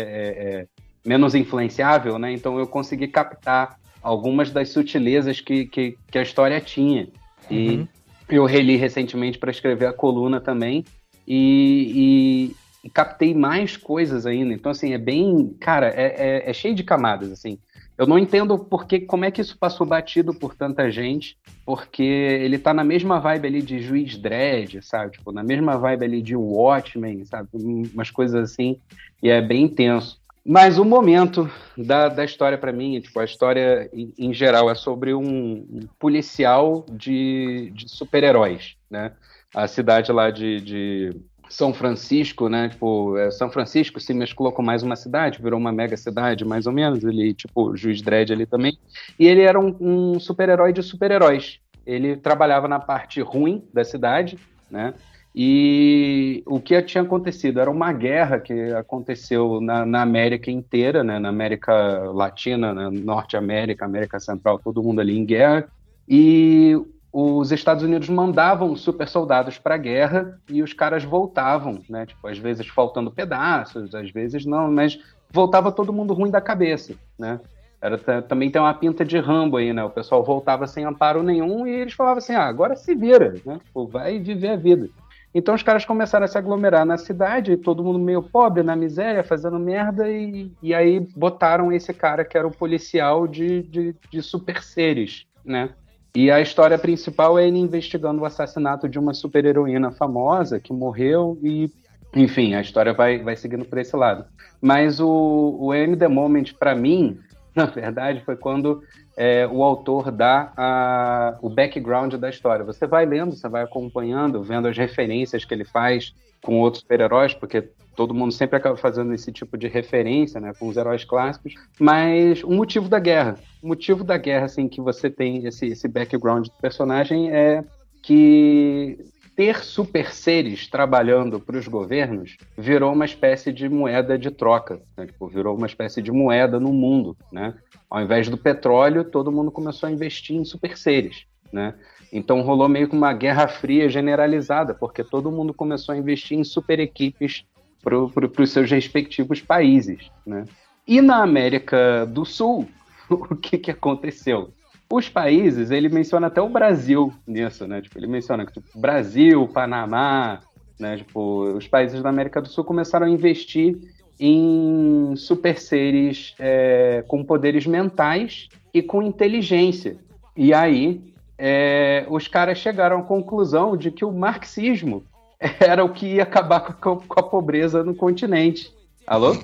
é, 0.60 0.66
menos 1.04 1.34
influenciável, 1.34 2.18
né? 2.18 2.32
Então 2.32 2.58
eu 2.58 2.66
consegui 2.66 3.06
captar 3.08 3.78
algumas 4.02 4.50
das 4.50 4.70
sutilezas 4.70 5.38
que, 5.38 5.66
que, 5.66 5.98
que 6.10 6.16
a 6.18 6.22
história 6.22 6.58
tinha. 6.62 7.08
E 7.50 7.76
Uhum. 7.76 7.88
eu 8.30 8.46
reli 8.46 8.76
recentemente 8.76 9.36
para 9.36 9.50
escrever 9.50 9.84
a 9.84 9.92
coluna 9.92 10.40
também 10.40 10.82
e, 11.28 12.56
e- 12.84 12.90
captei 12.90 13.34
mais 13.34 13.76
coisas 13.76 14.26
ainda. 14.26 14.52
Então, 14.54 14.70
assim, 14.72 14.92
é 14.92 14.98
bem. 14.98 15.56
Cara, 15.60 15.88
é, 15.88 16.42
é- 16.46 16.50
é 16.50 16.52
cheio 16.52 16.74
de 16.74 16.84
camadas, 16.84 17.32
assim. 17.32 17.58
Eu 17.98 18.06
não 18.06 18.18
entendo 18.18 18.58
porque, 18.58 19.00
como 19.00 19.24
é 19.24 19.30
que 19.30 19.40
isso 19.40 19.56
passou 19.58 19.86
batido 19.86 20.34
por 20.34 20.54
tanta 20.54 20.90
gente, 20.90 21.36
porque 21.64 22.02
ele 22.02 22.58
tá 22.58 22.74
na 22.74 22.84
mesma 22.84 23.20
vibe 23.20 23.46
ali 23.48 23.62
de 23.62 23.78
Juiz 23.80 24.16
Dredd, 24.18 24.82
sabe? 24.82 25.12
Tipo, 25.12 25.32
na 25.32 25.42
mesma 25.42 25.78
vibe 25.78 26.04
ali 26.04 26.22
de 26.22 26.36
Watchmen, 26.36 27.24
sabe? 27.24 27.48
Umas 27.54 28.10
coisas 28.10 28.52
assim, 28.52 28.80
e 29.22 29.30
é 29.30 29.40
bem 29.40 29.64
intenso. 29.64 30.20
Mas 30.46 30.78
o 30.78 30.84
momento 30.84 31.50
da, 31.76 32.08
da 32.08 32.24
história 32.24 32.58
para 32.58 32.72
mim, 32.72 33.00
tipo, 33.00 33.18
a 33.18 33.24
história 33.24 33.88
em, 33.94 34.12
em 34.18 34.34
geral 34.34 34.70
é 34.70 34.74
sobre 34.74 35.14
um, 35.14 35.22
um 35.22 35.88
policial 35.98 36.84
de, 36.92 37.70
de 37.74 37.88
super-heróis, 37.88 38.74
né? 38.90 39.12
A 39.54 39.66
cidade 39.66 40.12
lá 40.12 40.30
de, 40.30 40.60
de 40.60 41.16
São 41.48 41.72
Francisco, 41.72 42.48
né? 42.48 42.68
Tipo, 42.68 43.16
é, 43.16 43.30
São 43.30 43.50
Francisco 43.50 44.00
se 44.00 44.12
mesclou 44.12 44.52
com 44.52 44.62
mais 44.62 44.82
uma 44.82 44.96
cidade, 44.96 45.42
virou 45.42 45.58
uma 45.58 45.72
mega 45.72 45.96
cidade, 45.96 46.44
mais 46.44 46.66
ou 46.66 46.72
menos. 46.72 47.04
Ele, 47.04 47.34
tipo, 47.34 47.76
Juiz 47.76 48.02
Dredd 48.02 48.32
ali 48.32 48.46
também. 48.46 48.78
E 49.18 49.26
ele 49.26 49.42
era 49.42 49.58
um, 49.58 49.76
um 49.80 50.20
super-herói 50.20 50.72
de 50.72 50.82
super-heróis. 50.82 51.60
Ele 51.86 52.16
trabalhava 52.16 52.66
na 52.66 52.78
parte 52.78 53.20
ruim 53.20 53.62
da 53.72 53.84
cidade, 53.84 54.38
né? 54.70 54.94
E 55.34 56.44
o 56.46 56.60
que 56.60 56.80
tinha 56.82 57.02
acontecido 57.02 57.58
era 57.58 57.68
uma 57.68 57.92
guerra 57.92 58.38
que 58.38 58.72
aconteceu 58.72 59.60
na, 59.60 59.84
na 59.84 60.00
América 60.00 60.48
inteira, 60.48 61.02
né? 61.02 61.18
na 61.18 61.28
América 61.28 61.72
Latina, 62.12 62.72
na 62.72 62.88
Norte 62.88 63.36
América, 63.36 63.84
América 63.84 64.20
Central, 64.20 64.60
todo 64.60 64.82
mundo 64.82 65.00
ali 65.00 65.18
em 65.18 65.24
guerra. 65.24 65.66
E 66.08 66.80
os 67.16 67.52
Estados 67.52 67.84
Unidos 67.84 68.08
mandavam 68.08 68.74
super 68.74 69.06
soldados 69.06 69.56
para 69.56 69.76
a 69.76 69.78
guerra 69.78 70.36
e 70.50 70.64
os 70.64 70.72
caras 70.72 71.04
voltavam, 71.04 71.78
né? 71.88 72.06
Tipo, 72.06 72.26
às 72.26 72.38
vezes 72.38 72.66
faltando 72.66 73.08
pedaços, 73.12 73.94
às 73.94 74.10
vezes 74.10 74.44
não, 74.44 74.68
mas 74.68 74.98
voltava 75.30 75.70
todo 75.70 75.92
mundo 75.92 76.12
ruim 76.12 76.28
da 76.32 76.40
cabeça, 76.40 76.94
né? 77.16 77.38
Era, 77.80 77.96
ta- 77.96 78.20
também 78.20 78.50
tem 78.50 78.60
uma 78.60 78.74
pinta 78.74 79.04
de 79.04 79.16
Rambo 79.16 79.58
aí, 79.58 79.72
né? 79.72 79.84
O 79.84 79.90
pessoal 79.90 80.24
voltava 80.24 80.66
sem 80.66 80.84
amparo 80.84 81.22
nenhum 81.22 81.64
e 81.64 81.70
eles 81.70 81.92
falavam 81.94 82.18
assim: 82.18 82.32
ah, 82.34 82.46
agora 82.46 82.74
se 82.74 82.96
vira, 82.96 83.34
né? 83.46 83.60
Tipo, 83.64 83.86
vai 83.86 84.18
viver 84.18 84.48
a 84.48 84.56
vida. 84.56 84.88
Então 85.32 85.54
os 85.54 85.62
caras 85.62 85.84
começaram 85.84 86.24
a 86.24 86.28
se 86.28 86.36
aglomerar 86.36 86.84
na 86.84 86.96
cidade, 86.96 87.56
todo 87.56 87.84
mundo 87.84 87.98
meio 87.98 88.22
pobre, 88.24 88.64
na 88.64 88.74
miséria, 88.74 89.22
fazendo 89.22 89.58
merda, 89.58 90.10
e, 90.10 90.50
e 90.60 90.74
aí 90.74 90.98
botaram 91.16 91.70
esse 91.70 91.92
cara 91.94 92.24
que 92.24 92.36
era 92.36 92.46
o 92.46 92.50
policial 92.56 93.28
de, 93.28 93.62
de, 93.62 93.94
de 94.10 94.20
super 94.22 94.62
seres, 94.64 95.26
né? 95.44 95.70
E 96.16 96.30
a 96.30 96.40
história 96.40 96.78
principal 96.78 97.36
é 97.36 97.48
ele 97.48 97.58
investigando 97.58 98.22
o 98.22 98.24
assassinato 98.24 98.88
de 98.88 99.00
uma 99.00 99.12
super-heroína 99.12 99.90
famosa 99.90 100.60
que 100.60 100.72
morreu 100.72 101.36
e, 101.42 101.68
enfim, 102.14 102.54
a 102.54 102.60
história 102.60 102.92
vai, 102.92 103.18
vai 103.18 103.34
seguindo 103.34 103.64
por 103.64 103.78
esse 103.78 103.96
lado. 103.96 104.24
Mas 104.60 105.00
o, 105.00 105.58
o 105.60 105.74
M 105.74 105.96
The 105.96 106.06
Moment, 106.06 106.52
para 106.56 106.72
mim, 106.72 107.18
na 107.52 107.66
verdade, 107.66 108.22
foi 108.24 108.36
quando 108.36 108.80
é, 109.16 109.44
o 109.48 109.64
autor 109.64 110.12
dá 110.12 110.52
a, 110.56 111.36
o 111.42 111.50
background 111.50 112.14
da 112.14 112.30
história. 112.30 112.64
Você 112.64 112.86
vai 112.86 113.04
lendo, 113.04 113.34
você 113.34 113.48
vai 113.48 113.64
acompanhando, 113.64 114.40
vendo 114.40 114.68
as 114.68 114.76
referências 114.76 115.44
que 115.44 115.52
ele 115.52 115.64
faz 115.64 116.14
com 116.40 116.60
outros 116.60 116.82
super-heróis, 116.82 117.34
porque 117.34 117.70
todo 117.94 118.14
mundo 118.14 118.32
sempre 118.32 118.56
acaba 118.56 118.76
fazendo 118.76 119.12
esse 119.14 119.32
tipo 119.32 119.56
de 119.56 119.68
referência, 119.68 120.40
né, 120.40 120.52
com 120.58 120.68
os 120.68 120.76
heróis 120.76 121.04
clássicos, 121.04 121.54
mas 121.78 122.42
o 122.42 122.50
motivo 122.50 122.88
da 122.88 122.98
guerra. 122.98 123.36
O 123.62 123.68
motivo 123.68 124.04
da 124.04 124.16
guerra, 124.16 124.46
assim, 124.46 124.68
que 124.68 124.80
você 124.80 125.10
tem 125.10 125.46
esse, 125.46 125.66
esse 125.66 125.88
background 125.88 126.46
do 126.46 126.60
personagem 126.60 127.30
é 127.30 127.64
que 128.02 128.98
ter 129.34 129.64
super 129.64 130.12
seres 130.12 130.68
trabalhando 130.68 131.40
para 131.40 131.56
os 131.56 131.66
governos 131.66 132.36
virou 132.56 132.92
uma 132.92 133.04
espécie 133.04 133.52
de 133.52 133.68
moeda 133.68 134.18
de 134.18 134.30
troca, 134.30 134.80
né? 134.96 135.06
tipo, 135.06 135.26
virou 135.26 135.56
uma 135.56 135.66
espécie 135.66 136.00
de 136.00 136.12
moeda 136.12 136.60
no 136.60 136.72
mundo, 136.72 137.16
né? 137.32 137.54
Ao 137.90 138.00
invés 138.00 138.28
do 138.28 138.36
petróleo, 138.36 139.04
todo 139.04 139.32
mundo 139.32 139.50
começou 139.50 139.88
a 139.88 139.92
investir 139.92 140.36
em 140.36 140.44
super 140.44 140.76
seres, 140.76 141.26
né? 141.52 141.74
Então 142.12 142.42
rolou 142.42 142.68
meio 142.68 142.88
que 142.88 142.94
uma 142.94 143.12
guerra 143.12 143.48
fria 143.48 143.88
generalizada, 143.88 144.72
porque 144.72 145.02
todo 145.02 145.32
mundo 145.32 145.52
começou 145.52 145.94
a 145.94 145.98
investir 145.98 146.38
em 146.38 146.44
super 146.44 146.78
equipes 146.78 147.44
para 147.84 148.42
os 148.42 148.50
seus 148.50 148.70
respectivos 148.70 149.40
países, 149.40 150.10
né? 150.26 150.44
E 150.86 151.00
na 151.00 151.22
América 151.22 152.06
do 152.06 152.24
Sul, 152.24 152.68
o 153.08 153.36
que, 153.36 153.58
que 153.58 153.70
aconteceu? 153.70 154.50
Os 154.90 155.08
países, 155.08 155.70
ele 155.70 155.88
menciona 155.88 156.28
até 156.28 156.40
o 156.40 156.48
Brasil 156.48 157.12
nisso, 157.26 157.66
né? 157.66 157.80
Tipo, 157.82 157.98
ele 157.98 158.06
menciona 158.06 158.46
que 158.46 158.52
tipo, 158.52 158.78
Brasil, 158.78 159.48
Panamá, 159.48 160.40
né? 160.78 160.98
Tipo, 160.98 161.44
os 161.56 161.66
países 161.66 162.02
da 162.02 162.08
América 162.08 162.40
do 162.40 162.48
Sul 162.48 162.64
começaram 162.64 163.06
a 163.06 163.10
investir 163.10 163.76
em 164.18 165.14
super 165.16 165.58
seres 165.58 166.34
é, 166.38 167.04
com 167.08 167.24
poderes 167.24 167.66
mentais 167.66 168.48
e 168.72 168.82
com 168.82 169.02
inteligência. 169.02 169.96
E 170.36 170.54
aí, 170.54 171.00
é, 171.36 172.06
os 172.08 172.28
caras 172.28 172.58
chegaram 172.58 173.00
à 173.00 173.02
conclusão 173.02 173.76
de 173.76 173.90
que 173.90 174.04
o 174.04 174.12
marxismo 174.12 175.02
era 175.60 175.84
o 175.84 175.92
que 175.92 176.06
ia 176.14 176.22
acabar 176.22 176.60
com 176.60 176.92
a, 176.92 176.96
com 176.96 177.20
a 177.20 177.22
pobreza 177.22 177.82
no 177.84 177.94
continente. 177.94 178.72
Alô? 179.06 179.34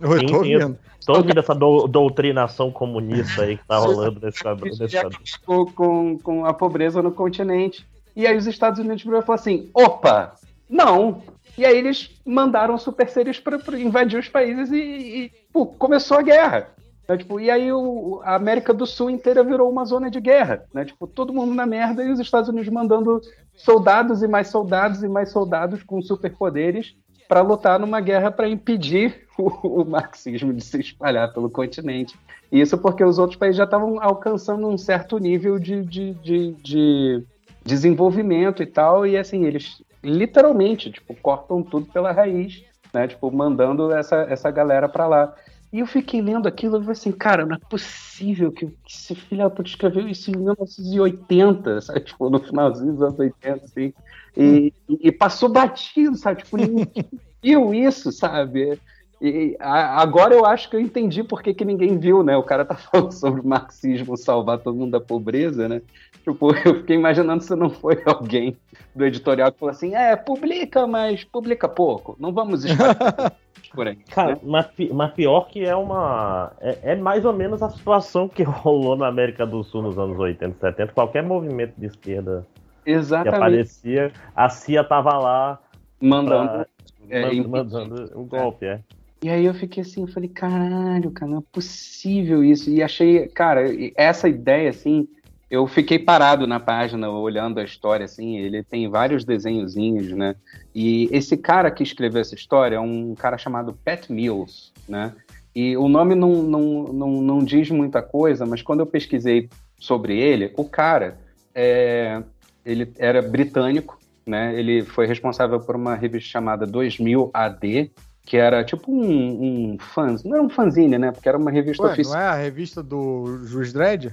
Eu 0.00 0.18
Sim, 0.18 0.26
tô 0.26 0.44
sim, 0.44 0.58
vendo. 0.58 0.78
Tô 1.06 1.14
ouvindo 1.16 1.38
essa 1.38 1.54
do- 1.54 1.86
doutrinação 1.86 2.70
comunista 2.70 3.42
aí 3.42 3.56
que 3.56 3.64
tá 3.66 3.78
rolando 3.78 4.20
quadro. 4.42 4.68
acabou 4.98 5.66
com, 5.72 6.18
com 6.18 6.44
a 6.44 6.52
pobreza 6.52 7.00
no 7.00 7.12
continente. 7.12 7.86
E 8.14 8.26
aí 8.26 8.36
os 8.36 8.46
Estados 8.46 8.80
Unidos 8.80 9.02
e 9.02 9.04
falaram 9.04 9.34
assim: 9.34 9.70
opa, 9.72 10.34
não. 10.68 11.22
E 11.56 11.64
aí 11.64 11.78
eles 11.78 12.10
mandaram 12.26 12.76
super 12.76 13.08
seres 13.08 13.38
para 13.38 13.56
invadir 13.78 14.18
os 14.18 14.28
países 14.28 14.70
e, 14.70 14.76
e, 14.76 15.32
pô, 15.52 15.64
começou 15.66 16.18
a 16.18 16.22
guerra. 16.22 16.68
Né, 17.08 17.16
tipo, 17.16 17.38
e 17.38 17.48
aí 17.50 17.72
o- 17.72 18.20
a 18.24 18.34
América 18.34 18.74
do 18.74 18.84
Sul 18.84 19.08
inteira 19.08 19.44
virou 19.44 19.70
uma 19.70 19.84
zona 19.84 20.10
de 20.10 20.20
guerra. 20.20 20.64
Né? 20.74 20.84
Tipo, 20.84 21.06
todo 21.06 21.32
mundo 21.32 21.54
na 21.54 21.64
merda 21.64 22.02
e 22.02 22.10
os 22.10 22.18
Estados 22.18 22.48
Unidos 22.48 22.68
mandando 22.68 23.20
soldados 23.56 24.22
e 24.22 24.28
mais 24.28 24.48
soldados 24.48 25.02
e 25.02 25.08
mais 25.08 25.30
soldados 25.30 25.82
com 25.82 26.00
superpoderes 26.00 26.94
para 27.28 27.40
lutar 27.40 27.78
numa 27.78 28.00
guerra 28.00 28.30
para 28.30 28.48
impedir 28.48 29.26
o, 29.38 29.82
o 29.82 29.84
marxismo 29.84 30.52
de 30.52 30.62
se 30.62 30.80
espalhar 30.80 31.32
pelo 31.32 31.50
continente. 31.50 32.16
Isso 32.50 32.78
porque 32.78 33.04
os 33.04 33.18
outros 33.18 33.38
países 33.38 33.56
já 33.56 33.64
estavam 33.64 34.00
alcançando 34.00 34.68
um 34.68 34.78
certo 34.78 35.18
nível 35.18 35.58
de, 35.58 35.84
de, 35.84 36.14
de, 36.14 36.52
de 36.62 37.24
desenvolvimento 37.64 38.62
e 38.62 38.66
tal, 38.66 39.04
e 39.04 39.16
assim, 39.16 39.44
eles 39.44 39.82
literalmente, 40.02 40.90
tipo, 40.90 41.14
cortam 41.16 41.62
tudo 41.62 41.86
pela 41.86 42.12
raiz, 42.12 42.62
né? 42.94 43.08
Tipo, 43.08 43.30
mandando 43.32 43.92
essa, 43.92 44.26
essa 44.28 44.50
galera 44.50 44.88
pra 44.88 45.06
lá. 45.06 45.34
E 45.76 45.80
eu 45.80 45.86
fiquei 45.86 46.22
lendo 46.22 46.48
aquilo 46.48 46.78
e 46.78 46.80
falei 46.80 46.92
assim, 46.92 47.12
cara, 47.12 47.44
não 47.44 47.54
é 47.54 47.58
possível 47.58 48.50
que, 48.50 48.64
que 48.66 48.74
esse 48.90 49.14
filho 49.14 49.50
puta 49.50 49.68
escreveu 49.68 50.08
isso 50.08 50.30
em 50.30 50.36
1980, 50.38 51.82
sabe? 51.82 52.00
Tipo, 52.06 52.30
no 52.30 52.40
finalzinho 52.40 52.94
dos 52.94 53.02
anos 53.02 53.18
80, 53.18 53.62
assim. 53.62 53.92
E, 54.34 54.72
e- 54.88 55.12
passou 55.12 55.50
batido, 55.50 56.16
sabe? 56.16 56.42
Tipo, 56.42 56.56
ninguém 56.56 56.88
viu 57.44 57.74
isso, 57.74 58.10
sabe? 58.10 58.80
E 59.20 59.54
agora 59.60 60.34
eu 60.34 60.46
acho 60.46 60.70
que 60.70 60.76
eu 60.76 60.80
entendi 60.80 61.22
por 61.22 61.42
que, 61.42 61.52
que 61.52 61.64
ninguém 61.64 61.98
viu, 61.98 62.22
né? 62.22 62.34
O 62.38 62.42
cara 62.42 62.64
tá 62.64 62.74
falando 62.80 63.12
sobre 63.12 63.42
o 63.42 63.46
marxismo 63.46 64.16
salvar 64.16 64.62
todo 64.62 64.78
mundo 64.78 64.92
da 64.92 65.00
pobreza, 65.00 65.68
né? 65.68 65.82
Tipo, 66.28 66.50
eu 66.66 66.76
fiquei 66.80 66.96
imaginando 66.96 67.42
se 67.42 67.54
não 67.54 67.70
foi 67.70 68.02
alguém 68.04 68.56
do 68.94 69.04
editorial 69.06 69.52
que 69.52 69.58
falou 69.60 69.70
assim: 69.70 69.94
é, 69.94 70.16
publica, 70.16 70.86
mas 70.86 71.22
publica 71.22 71.68
pouco. 71.68 72.16
Não 72.18 72.32
vamos 72.32 72.64
espalhar 72.64 73.36
por 73.72 73.86
aí. 73.86 73.96
Cara, 74.10 74.32
né? 74.34 74.40
mas, 74.42 74.66
mas 74.92 75.12
pior 75.12 75.42
que 75.48 75.64
é 75.64 75.76
uma. 75.76 76.52
É, 76.60 76.92
é 76.92 76.96
mais 76.96 77.24
ou 77.24 77.32
menos 77.32 77.62
a 77.62 77.70
situação 77.70 78.28
que 78.28 78.42
rolou 78.44 78.96
na 78.96 79.06
América 79.06 79.46
do 79.46 79.62
Sul 79.62 79.82
nos 79.82 79.96
anos 79.98 80.18
80, 80.18 80.56
70. 80.58 80.92
Qualquer 80.92 81.22
movimento 81.22 81.74
de 81.78 81.86
esquerda 81.86 82.44
que 82.84 82.90
Exatamente. 82.90 83.36
aparecia, 83.36 84.12
a 84.34 84.48
CIA 84.48 84.82
tava 84.82 85.16
lá 85.16 85.58
Mandando. 86.00 86.48
pra- 86.50 86.66
é, 87.08 87.22
man- 87.22 87.32
impedir. 87.34 87.48
mandando 87.48 88.18
um 88.18 88.24
golpe, 88.26 88.66
é. 88.66 88.80
E 89.22 89.28
aí 89.30 89.44
eu 89.44 89.54
fiquei 89.54 89.82
assim, 89.82 90.02
eu 90.02 90.08
falei, 90.08 90.28
caralho, 90.28 91.10
cara, 91.10 91.30
não 91.30 91.38
é 91.38 91.42
possível 91.52 92.44
isso. 92.44 92.68
E 92.68 92.82
achei, 92.82 93.26
cara, 93.28 93.62
essa 93.96 94.28
ideia, 94.28 94.70
assim, 94.70 95.08
eu 95.50 95.66
fiquei 95.66 95.98
parado 95.98 96.46
na 96.46 96.58
página 96.58 97.08
olhando 97.08 97.60
a 97.60 97.64
história, 97.64 98.04
assim, 98.04 98.36
ele 98.38 98.64
tem 98.64 98.88
vários 98.88 99.24
desenhozinhos, 99.24 100.08
né? 100.12 100.34
E 100.74 101.08
esse 101.12 101.36
cara 101.36 101.70
que 101.70 101.82
escreveu 101.82 102.20
essa 102.20 102.34
história 102.34 102.76
é 102.76 102.80
um 102.80 103.14
cara 103.14 103.38
chamado 103.38 103.78
Pat 103.84 104.10
Mills, 104.10 104.72
né? 104.88 105.12
E 105.54 105.76
o 105.76 105.88
nome 105.88 106.14
não, 106.14 106.42
não, 106.42 106.62
não, 106.92 107.10
não 107.22 107.38
diz 107.38 107.70
muita 107.70 108.02
coisa, 108.02 108.44
mas 108.44 108.60
quando 108.60 108.80
eu 108.80 108.86
pesquisei 108.86 109.48
sobre 109.78 110.18
ele, 110.18 110.52
o 110.56 110.64
cara, 110.64 111.18
é, 111.54 112.22
ele 112.64 112.92
era 112.98 113.22
britânico, 113.22 113.98
né? 114.26 114.58
Ele 114.58 114.82
foi 114.82 115.06
responsável 115.06 115.60
por 115.60 115.76
uma 115.76 115.94
revista 115.94 116.28
chamada 116.28 116.66
2000 116.66 117.30
AD, 117.32 117.92
que 118.24 118.36
era 118.36 118.64
tipo 118.64 118.90
um, 118.92 119.72
um 119.74 119.78
fãs, 119.78 120.24
não 120.24 120.34
era 120.34 120.42
um 120.42 120.50
fanzine, 120.50 120.98
né? 120.98 121.12
Porque 121.12 121.28
era 121.28 121.38
uma 121.38 121.50
revista 121.52 121.84
Ué, 121.84 121.92
oficial. 121.92 122.16
não 122.16 122.20
é 122.20 122.26
a 122.26 122.34
revista 122.34 122.82
do 122.82 123.38
Juiz 123.44 123.72
Dredd? 123.72 124.12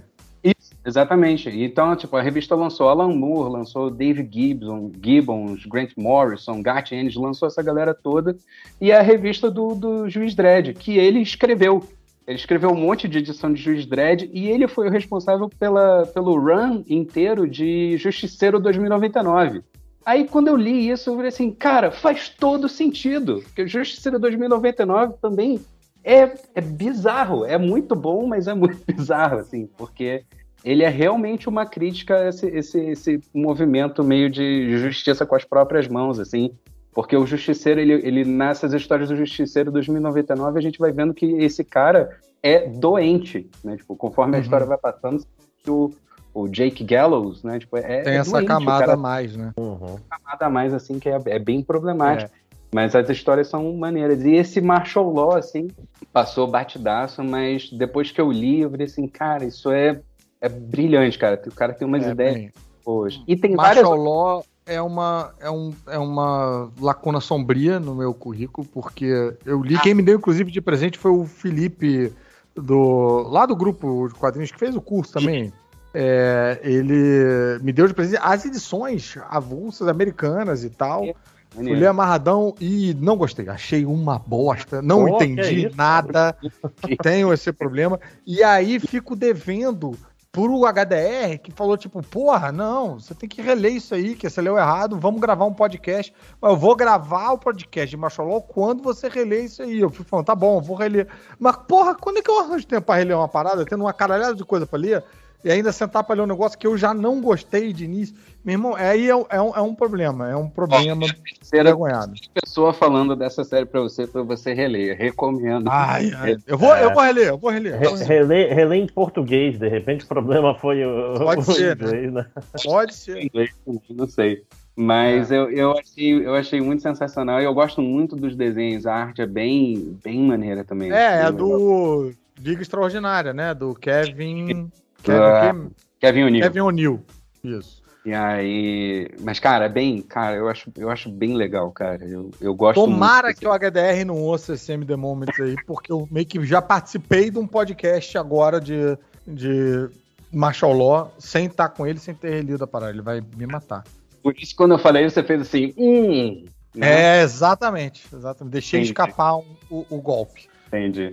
Exatamente. 0.85 1.49
Então, 1.49 1.95
tipo, 1.95 2.15
a 2.17 2.21
revista 2.21 2.55
lançou 2.55 2.89
Alan 2.89 3.15
Moore, 3.15 3.53
lançou 3.53 3.89
Dave 3.89 4.27
Gibbons, 4.29 4.91
Gibbons, 5.01 5.65
Grant 5.65 5.91
Morrison, 5.97 6.61
Garth 6.61 6.91
Ennis, 6.91 7.15
lançou 7.15 7.47
essa 7.47 7.63
galera 7.63 7.93
toda. 7.93 8.35
E 8.81 8.91
é 8.91 8.97
a 8.97 9.01
revista 9.01 9.49
do, 9.49 9.75
do 9.75 10.09
Juiz 10.09 10.35
Dredd, 10.35 10.73
que 10.73 10.97
ele 10.97 11.19
escreveu. 11.19 11.83
Ele 12.27 12.37
escreveu 12.37 12.69
um 12.69 12.75
monte 12.75 13.07
de 13.07 13.17
edição 13.17 13.51
de 13.51 13.61
Juiz 13.61 13.85
Dredd 13.85 14.29
e 14.33 14.49
ele 14.49 14.67
foi 14.67 14.87
o 14.87 14.91
responsável 14.91 15.49
pela, 15.49 16.05
pelo 16.07 16.37
run 16.37 16.83
inteiro 16.89 17.47
de 17.47 17.97
Justiceiro 17.97 18.59
2099. 18.59 19.61
Aí, 20.05 20.27
quando 20.27 20.49
eu 20.49 20.57
li 20.57 20.89
isso, 20.89 21.09
eu 21.09 21.15
falei 21.15 21.29
assim, 21.29 21.51
cara, 21.51 21.91
faz 21.91 22.27
todo 22.27 22.67
sentido. 22.67 23.41
Porque 23.41 23.67
Justiceiro 23.67 24.19
2099 24.19 25.13
também 25.21 25.61
é, 26.03 26.33
é 26.53 26.61
bizarro. 26.61 27.45
É 27.45 27.57
muito 27.57 27.95
bom, 27.95 28.27
mas 28.27 28.47
é 28.47 28.53
muito 28.53 28.79
bizarro, 28.87 29.37
assim, 29.37 29.67
porque 29.77 30.23
ele 30.63 30.83
é 30.83 30.89
realmente 30.89 31.49
uma 31.49 31.65
crítica 31.65 32.15
a 32.17 32.29
esse, 32.29 32.47
esse, 32.47 32.79
esse 32.79 33.21
movimento 33.33 34.03
meio 34.03 34.29
de 34.29 34.77
justiça 34.77 35.25
com 35.25 35.35
as 35.35 35.43
próprias 35.43 35.87
mãos, 35.87 36.19
assim. 36.19 36.51
Porque 36.93 37.17
o 37.17 37.25
Justiceiro, 37.25 37.79
ele, 37.79 37.93
ele 37.93 38.23
nessas 38.23 38.71
histórias 38.71 39.09
do 39.09 39.15
Justiceiro 39.15 39.71
2099, 39.71 40.59
a 40.59 40.61
gente 40.61 40.77
vai 40.79 40.91
vendo 40.91 41.13
que 41.13 41.25
esse 41.25 41.63
cara 41.63 42.17
é 42.41 42.67
doente, 42.67 43.49
né? 43.63 43.75
Tipo, 43.77 43.95
conforme 43.95 44.35
a 44.35 44.37
Uhum. 44.37 44.43
história 44.43 44.65
vai 44.65 44.77
passando, 44.77 45.25
que 45.63 45.71
o, 45.71 45.91
o 46.33 46.47
Jake 46.47 46.83
Gallows, 46.83 47.43
né? 47.43 47.57
Tipo, 47.59 47.77
é, 47.77 48.01
Tem 48.03 48.13
é 48.13 48.17
essa 48.17 48.31
doente, 48.31 48.47
camada 48.47 48.79
cara 48.81 48.93
a 48.93 48.97
mais, 48.97 49.35
né? 49.35 49.51
Uhum. 49.57 49.97
camada 50.09 50.45
a 50.45 50.49
mais, 50.49 50.73
assim, 50.73 50.99
que 50.99 51.09
é, 51.09 51.19
é 51.25 51.39
bem 51.39 51.63
problemático. 51.63 52.31
Mas 52.73 52.95
as 52.95 53.07
histórias 53.09 53.47
são 53.47 53.71
maneiras. 53.73 54.23
E 54.23 54.31
esse 54.33 54.59
martial 54.59 55.11
law, 55.11 55.35
assim, 55.35 55.67
passou 56.11 56.47
batidaço, 56.47 57.23
mas 57.23 57.69
depois 57.71 58.11
que 58.11 58.19
eu 58.19 58.31
li, 58.31 58.61
eu 58.61 58.69
falei 58.71 58.85
assim, 58.87 59.07
cara, 59.07 59.45
isso 59.45 59.71
é, 59.71 60.01
é 60.43 60.49
brilhante, 60.49 61.17
cara. 61.17 61.41
O 61.47 61.51
cara 61.55 61.73
tem 61.73 61.87
umas 61.87 62.05
É, 62.05 62.11
ideias 62.11 62.33
bem, 62.33 62.53
boas. 62.85 63.21
E 63.25 63.35
tem 63.37 63.55
várias. 63.55 63.87
Law 63.87 64.45
é 64.65 64.81
uma, 64.81 65.33
é, 65.39 65.49
um, 65.49 65.73
é 65.87 65.97
uma 65.97 66.69
lacuna 66.81 67.21
sombria 67.21 67.79
no 67.79 67.95
meu 67.95 68.13
currículo, 68.13 68.67
porque 68.67 69.33
eu 69.45 69.63
li, 69.63 69.79
quem 69.79 69.93
me 69.93 70.03
deu 70.03 70.17
inclusive 70.17 70.51
de 70.51 70.59
presente 70.59 70.97
foi 70.97 71.11
o 71.11 71.25
Felipe, 71.25 72.13
do, 72.53 73.25
lá 73.29 73.45
do 73.45 73.55
grupo 73.55 74.09
de 74.09 74.15
quadrinhos, 74.15 74.51
que 74.51 74.59
fez 74.59 74.75
o 74.75 74.81
curso 74.81 75.13
também. 75.13 75.53
É, 75.93 76.59
ele 76.61 77.59
me 77.61 77.71
deu 77.71 77.87
de 77.87 77.93
presente 77.93 78.19
as 78.21 78.45
edições 78.45 79.17
avulsas 79.29 79.87
americanas 79.87 80.65
e 80.65 80.69
tal. 80.69 81.05
Fui 81.51 81.75
ler 81.75 81.85
amarradão 81.85 82.55
e 82.59 82.95
não 82.99 83.15
gostei. 83.15 83.47
Achei 83.47 83.85
uma 83.85 84.17
bosta. 84.17 84.81
Não 84.81 85.07
entendi 85.07 85.67
isso? 85.67 85.77
nada. 85.77 86.35
Tenho 87.01 87.31
esse 87.31 87.53
problema. 87.53 87.99
E 88.25 88.43
aí 88.43 88.79
fico 88.79 89.15
devendo 89.15 89.95
pro 90.33 90.65
HDR 90.65 91.37
que 91.37 91.51
falou 91.51 91.77
tipo, 91.77 92.01
porra, 92.01 92.51
não, 92.51 92.99
você 92.99 93.13
tem 93.13 93.29
que 93.29 93.39
reler 93.39 93.73
isso 93.73 93.93
aí, 93.93 94.15
que 94.15 94.27
você 94.27 94.41
leu 94.41 94.57
errado, 94.57 94.99
vamos 94.99 95.21
gravar 95.21 95.45
um 95.45 95.53
podcast. 95.53 96.11
Mas 96.41 96.51
eu 96.51 96.57
vou 96.57 96.75
gravar 96.75 97.33
o 97.33 97.37
podcast 97.37 97.91
de 97.91 97.95
Macholó 97.95 98.41
quando 98.41 98.81
você 98.81 99.07
reler 99.07 99.43
isso 99.43 99.61
aí. 99.61 99.79
Eu 99.79 99.91
fui 99.91 100.03
falando, 100.03 100.25
tá 100.25 100.33
bom, 100.33 100.59
vou 100.59 100.75
reler. 100.75 101.07
Mas, 101.37 101.55
porra, 101.67 101.93
quando 101.93 102.17
é 102.17 102.21
que 102.23 102.31
eu 102.31 102.39
arranjo 102.39 102.65
tempo 102.65 102.87
pra 102.87 102.95
reler 102.95 103.15
uma 103.15 103.27
parada, 103.27 103.63
tendo 103.63 103.81
uma 103.83 103.93
caralhada 103.93 104.33
de 104.33 104.43
coisa 104.43 104.65
pra 104.65 104.79
ler? 104.79 105.03
E 105.43 105.51
ainda 105.51 105.71
sentar 105.71 106.03
pra 106.03 106.15
ler 106.15 106.23
um 106.23 106.27
negócio 106.27 106.57
que 106.57 106.65
eu 106.65 106.75
já 106.79 106.95
não 106.95 107.21
gostei 107.21 107.71
de 107.71 107.85
início. 107.85 108.15
Meu 108.43 108.53
irmão, 108.55 108.75
aí 108.75 109.09
é, 109.09 109.15
um- 109.15 109.25
é 109.29 109.41
um, 109.41 109.55
é 109.55 109.61
um 109.61 109.73
problema. 109.73 110.29
É 110.29 110.35
um 110.35 110.49
problema 110.49 111.05
Terceira 111.39 111.69
vergonhado. 111.69 112.13
pessoa 112.33 112.73
falando 112.73 113.15
dessa 113.15 113.43
série 113.43 113.65
pra 113.65 113.79
você, 113.79 114.05
pra 114.05 114.21
você 114.21 114.53
reler. 114.53 114.97
Recomendo. 114.97 115.69
Ai, 115.69 116.11
ai. 116.15 116.35
Eu 116.45 116.57
vou, 116.57 116.75
eu 116.75 116.93
vou 116.93 117.01
reler, 117.03 117.27
eu 117.29 117.37
vou 117.37 117.49
reler. 117.49 117.79
Re- 117.79 118.03
Relê, 118.03 118.53
relê 118.53 118.75
em 118.77 118.87
português, 118.87 119.57
de 119.57 119.69
repente 119.69 120.03
o 120.03 120.07
problema 120.07 120.53
foi 120.55 120.83
o, 120.85 121.13
Pode 121.19 121.41
o 121.41 121.43
ser, 121.53 121.77
né? 121.77 121.85
inglês, 121.87 122.13
né? 122.13 122.25
Pode 122.63 122.93
ser. 122.95 123.23
Inglês, 123.23 123.49
não 123.89 124.07
sei. 124.07 124.43
Mas 124.75 125.31
eu, 125.31 125.49
eu, 125.51 125.71
achei, 125.77 126.25
eu 126.25 126.33
achei 126.35 126.59
muito 126.59 126.81
sensacional 126.81 127.39
e 127.39 127.45
eu 127.45 127.53
gosto 127.53 127.79
muito 127.81 128.15
dos 128.15 128.35
desenhos. 128.35 128.85
A 128.87 128.93
arte 128.95 129.21
é 129.21 129.25
bem, 129.27 129.97
bem 130.03 130.19
maneira 130.19 130.63
também. 130.65 130.91
É, 130.91 131.21
é 131.21 131.31
do 131.31 132.11
Liga 132.39 132.61
Extraordinária, 132.63 133.31
né? 133.33 133.53
Do 133.53 133.75
Kevin. 133.75 134.69
Ah, 135.07 135.41
Kevin, 135.51 135.69
Kevin 135.99 136.23
O'Neill. 136.23 136.41
Kevin 136.43 136.59
O'Neill. 136.61 136.99
Isso. 137.43 137.82
E 138.05 138.13
aí. 138.13 139.09
Mas, 139.21 139.39
cara, 139.39 139.65
é 139.65 139.69
bem. 139.69 140.01
Cara, 140.01 140.35
eu 140.35 140.49
acho, 140.49 140.71
eu 140.77 140.89
acho 140.89 141.09
bem 141.09 141.35
legal, 141.35 141.71
cara. 141.71 142.03
Eu, 142.05 142.31
eu 142.41 142.53
gosto 142.53 142.75
Tomara 142.81 143.27
muito. 143.27 143.39
que 143.39 143.47
o 143.47 143.53
HDR 143.53 144.03
não 144.05 144.17
ouça 144.21 144.53
esse 144.55 144.71
MD 144.71 144.95
Moments 144.95 145.39
aí, 145.39 145.55
porque 145.65 145.91
eu 145.91 146.07
meio 146.11 146.25
que 146.25 146.43
já 146.45 146.61
participei 146.61 147.31
de 147.31 147.39
um 147.39 147.47
podcast 147.47 148.17
agora 148.17 148.59
de, 148.59 148.97
de 149.25 149.89
Marshall 150.31 150.73
Law, 150.73 151.13
sem 151.17 151.45
estar 151.45 151.69
com 151.69 151.87
ele, 151.87 151.97
sem 151.99 152.13
ter 152.13 152.43
lido 152.43 152.63
a 152.63 152.67
parada. 152.67 152.91
Ele 152.91 153.01
vai 153.01 153.21
me 153.37 153.47
matar. 153.47 153.83
Por 154.21 154.35
isso, 154.37 154.53
quando 154.55 154.71
eu 154.73 154.79
falei, 154.79 155.09
você 155.09 155.23
fez 155.23 155.41
assim. 155.41 155.73
Hum. 155.77 156.45
né? 156.75 157.19
É, 157.19 157.23
exatamente. 157.23 158.03
exatamente. 158.13 158.51
Deixei 158.51 158.79
Entendi. 158.81 158.91
escapar 158.91 159.37
um- 159.37 159.55
o, 159.69 159.85
o 159.89 160.01
golpe. 160.01 160.47
Entendi. 160.67 161.11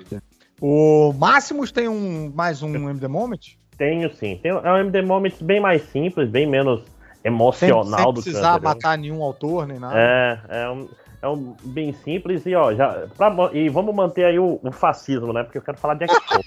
O 0.60 1.12
Máximos 1.12 1.70
tem 1.70 1.88
um 1.88 2.32
mais 2.34 2.62
um 2.62 2.74
MD 2.90 3.06
Moment? 3.08 3.58
Tenho 3.80 4.14
sim. 4.14 4.36
Tem, 4.36 4.50
é 4.50 4.72
um 4.72 4.76
MD 4.76 5.00
Moments 5.00 5.40
bem 5.40 5.58
mais 5.58 5.80
simples, 5.84 6.28
bem 6.28 6.46
menos 6.46 6.82
Sem, 6.82 7.32
emocional 7.32 7.98
sem 7.98 8.12
do 8.12 8.22
que 8.22 8.24
precisar 8.24 8.60
matar 8.60 8.98
nenhum 8.98 9.22
autor 9.22 9.66
nem 9.66 9.78
nada. 9.78 9.94
É, 9.96 10.38
é 10.50 10.68
um, 10.68 10.86
é 11.22 11.28
um 11.28 11.56
bem 11.64 11.90
simples 11.94 12.44
e 12.44 12.54
ó, 12.54 12.74
já, 12.74 13.08
pra 13.16 13.34
e 13.54 13.70
vamos 13.70 13.94
manter 13.94 14.26
aí 14.26 14.38
o, 14.38 14.60
o 14.62 14.70
fascismo, 14.70 15.32
né? 15.32 15.44
Porque 15.44 15.56
eu 15.56 15.62
quero 15.62 15.78
falar 15.78 15.94
de 15.94 16.04
X-Men. 16.04 16.44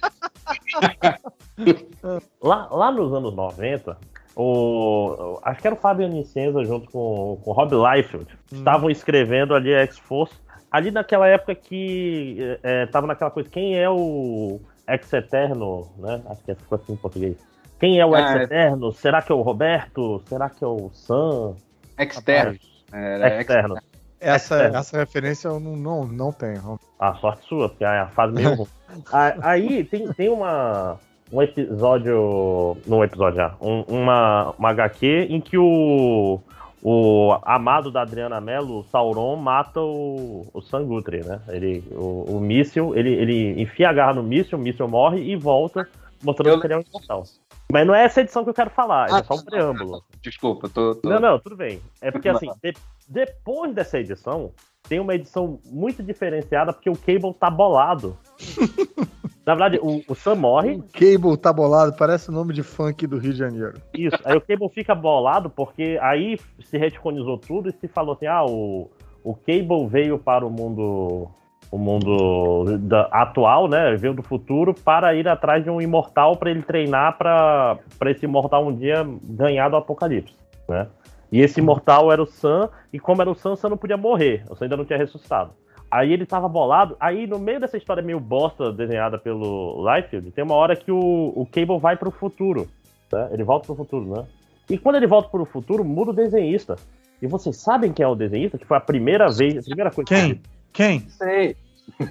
lá, 2.40 2.68
lá 2.70 2.92
nos 2.92 3.12
anos 3.12 3.34
90, 3.34 3.98
o, 4.36 5.40
acho 5.42 5.60
que 5.60 5.66
era 5.66 5.76
o 5.76 5.80
Fábio 5.80 6.06
Anicenza 6.06 6.64
junto 6.64 6.92
com, 6.92 7.42
com 7.44 7.50
o 7.50 7.54
Rob 7.54 7.74
Liefeld, 7.74 8.28
estavam 8.52 8.92
escrevendo 8.92 9.56
ali 9.56 9.74
a 9.74 9.80
X-Force, 9.80 10.36
ali 10.70 10.92
naquela 10.92 11.28
época 11.28 11.56
que 11.56 12.60
é, 12.62 12.86
tava 12.86 13.08
naquela 13.08 13.32
coisa, 13.32 13.50
quem 13.50 13.76
é 13.76 13.90
o 13.90 14.62
Ex-Eterno, 14.88 15.88
né? 15.98 16.22
Acho 16.30 16.44
que 16.44 16.56
ficou 16.56 16.76
assim 16.78 16.94
em 16.94 16.98
português. 16.98 17.38
Quem 17.80 18.00
é 18.00 18.06
o 18.06 18.14
Ah, 18.16 18.20
é. 18.20 18.24
Ex-Eterno? 18.36 18.92
Será 18.94 19.22
que 19.22 19.32
é 19.32 19.36
o 19.36 19.42
Roberto? 19.42 20.22
Será 20.28 20.50
que 20.50 20.64
é 20.64 20.68
o 20.68 20.90
Sam? 20.94 21.56
Externo. 21.98 22.58
Era 22.92 23.40
Externo. 23.42 23.76
Essa, 24.20 24.64
É. 24.64 24.68
essa 24.76 24.98
referência 24.98 25.50
eu 25.50 25.60
não, 25.60 25.76
não, 25.76 26.06
não 26.08 26.32
tenho. 26.32 26.80
A 27.00 27.14
sorte 27.16 27.46
sua, 27.46 27.68
porque 27.70 27.84
é 27.84 27.88
a 27.88 28.08
fase 28.08 28.34
meio 28.34 28.54
ruim. 28.56 28.68
A- 29.12 29.36
Aí 29.42 29.84
tem, 29.84 30.08
tem 30.14 30.30
uma, 30.30 30.98
um 31.32 31.42
episódio. 31.42 32.78
Não 32.88 33.04
episódio 33.04 33.38
já. 33.38 33.56
um- 33.60 33.82
uma, 33.88 34.54
uma 34.58 34.70
HQ 34.70 35.28
em 35.30 35.42
que 35.42 35.58
o, 35.58 36.40
o 36.86 37.38
amado 37.44 37.90
da 37.90 38.02
Adriana 38.02 38.42
Mello, 38.42 38.80
o 38.80 38.84
Sauron, 38.84 39.38
mata 39.38 39.80
o, 39.80 40.46
o 40.54 40.62
Sangutri, 40.62 41.24
né? 41.24 41.40
Ele, 41.48 41.82
o, 41.92 42.26
o 42.36 42.40
míssil, 42.42 42.94
ele, 42.94 43.10
ele 43.14 43.62
enfia 43.62 43.90
a 43.90 43.94
garra 43.94 44.14
no 44.16 44.22
míssil, 44.24 44.58
o 44.58 44.62
míssil 44.62 44.86
morre 44.88 45.22
e 45.22 45.34
volta, 45.38 45.88
mostrando 46.22 46.50
Eu 46.50 46.60
que 46.60 46.68
ele 46.68 46.74
é 46.74 46.78
um 46.78 46.84
imortal. 46.90 47.24
Mas 47.72 47.88
não 47.88 47.96
é 47.96 48.04
essa 48.04 48.20
edição 48.20 48.44
que 48.44 48.50
eu 48.50 48.54
quero 48.54 48.70
falar, 48.70 49.10
é 49.18 49.24
só 49.24 49.36
um 49.36 49.46
preâmbulo. 49.46 50.04
Desculpa, 50.22 50.68
tô. 50.68 50.96
tô- 50.96 51.10
Não, 51.10 51.20
não, 51.22 51.40
tudo 51.40 51.56
bem. 51.56 51.80
É 52.02 52.12
porque 52.12 52.28
assim, 52.28 52.50
de- 52.62 52.74
depois 53.08 53.74
dessa 53.74 53.98
edição, 53.98 54.52
tem 54.88 55.00
uma 55.00 55.16
edição 55.16 55.60
muito 55.66 56.04
diferenciada 56.04 56.74
porque 56.74 56.90
o 56.90 56.98
Cable 56.98 57.34
tá 57.34 57.50
bolado. 57.50 58.18
Na 59.46 59.56
verdade, 59.56 59.78
o, 59.82 60.02
o 60.08 60.16
Sam 60.16 60.36
morre, 60.36 60.82
Cable 60.94 61.36
tá 61.38 61.52
bolado, 61.52 61.94
parece 61.98 62.30
o 62.30 62.32
nome 62.32 62.54
de 62.54 62.64
funk 62.64 63.06
do 63.06 63.18
Rio 63.18 63.34
de 63.34 63.40
Janeiro. 63.40 63.74
isso. 63.94 64.18
Aí 64.24 64.38
o 64.38 64.42
Cable 64.42 64.70
fica 64.70 64.96
bolado 64.96 65.50
porque 65.50 66.00
aí 66.02 66.38
se 66.62 66.78
retconizou 66.78 67.38
tudo 67.38 67.70
e 67.70 67.74
se 67.74 67.88
falou 67.90 68.14
assim: 68.14 68.26
ah, 68.26 68.46
o, 68.46 68.90
o 69.22 69.34
Cable 69.34 69.86
veio 69.88 70.18
para 70.18 70.46
o 70.46 70.50
mundo. 70.50 71.30
O 71.72 71.78
mundo 71.78 72.78
da- 72.78 73.08
atual, 73.12 73.68
né? 73.68 73.96
Veio 73.96 74.14
do 74.14 74.22
futuro 74.22 74.76
para 74.76 75.16
ir 75.16 75.28
atrás 75.28 75.64
de 75.64 75.72
um 75.72 75.82
imortal 75.82 76.38
para 76.38 76.52
ele 76.52 76.62
treinar 76.62 77.18
para 77.18 77.80
esse 78.12 78.26
imortal 78.26 78.68
um 78.68 78.76
dia 78.76 79.04
ganhar 79.24 79.70
do 79.70 79.78
apocalipse, 79.78 80.36
né? 80.70 80.88
E 81.34 81.42
esse 81.42 81.60
imortal 81.60 82.12
era 82.12 82.22
o 82.22 82.28
Sam, 82.28 82.70
e 82.94 83.00
como 83.00 83.20
era 83.20 83.32
o 83.32 83.34
Sam, 83.34 83.54
o 83.54 83.56
Sam 83.56 83.70
não 83.70 83.78
podia 83.78 83.98
morrer, 83.98 84.44
o 84.52 84.56
Sam 84.56 84.66
ainda 84.66 84.78
não 84.78 84.86
tinha 84.86 85.00
ressuscitado. 85.00 85.50
Aí 85.90 86.14
ele 86.14 86.28
tava 86.28 86.48
bolado, 86.48 86.96
aí 87.00 87.26
no 87.26 87.40
meio 87.40 87.60
dessa 87.60 87.76
história 87.76 88.04
meio 88.04 88.20
bosta 88.20 88.72
desenhada 88.72 89.18
pelo 89.18 89.84
Liefeld, 89.84 90.30
tem 90.30 90.44
uma 90.44 90.54
hora 90.54 90.76
que 90.76 90.92
o, 90.92 91.34
o 91.36 91.44
Cable 91.52 91.80
vai 91.80 91.98
pro 91.98 92.12
futuro, 92.12 92.68
né? 93.12 93.30
Ele 93.32 93.44
volta 93.44 93.66
pro 93.66 93.76
futuro, 93.76 94.06
né? 94.16 94.26
E 94.70 94.78
quando 94.78 94.98
ele 94.98 95.08
volta 95.08 95.28
pro 95.30 95.44
futuro, 95.44 95.84
muda 95.84 96.12
o 96.12 96.14
desenhista. 96.14 96.76
E 97.20 97.26
vocês 97.26 97.58
sabem 97.58 97.92
quem 97.92 98.04
é 98.04 98.08
o 98.08 98.14
desenhista? 98.14 98.60
Que 98.60 98.66
foi 98.66 98.78
a 98.78 98.82
primeira 98.82 99.32
vez, 99.32 99.58
a 99.58 99.62
primeira 99.64 99.90
coisa 99.90 100.08
Quem? 100.08 100.36
que 100.36 100.42
Quem? 100.72 101.00
Sei. 101.10 101.56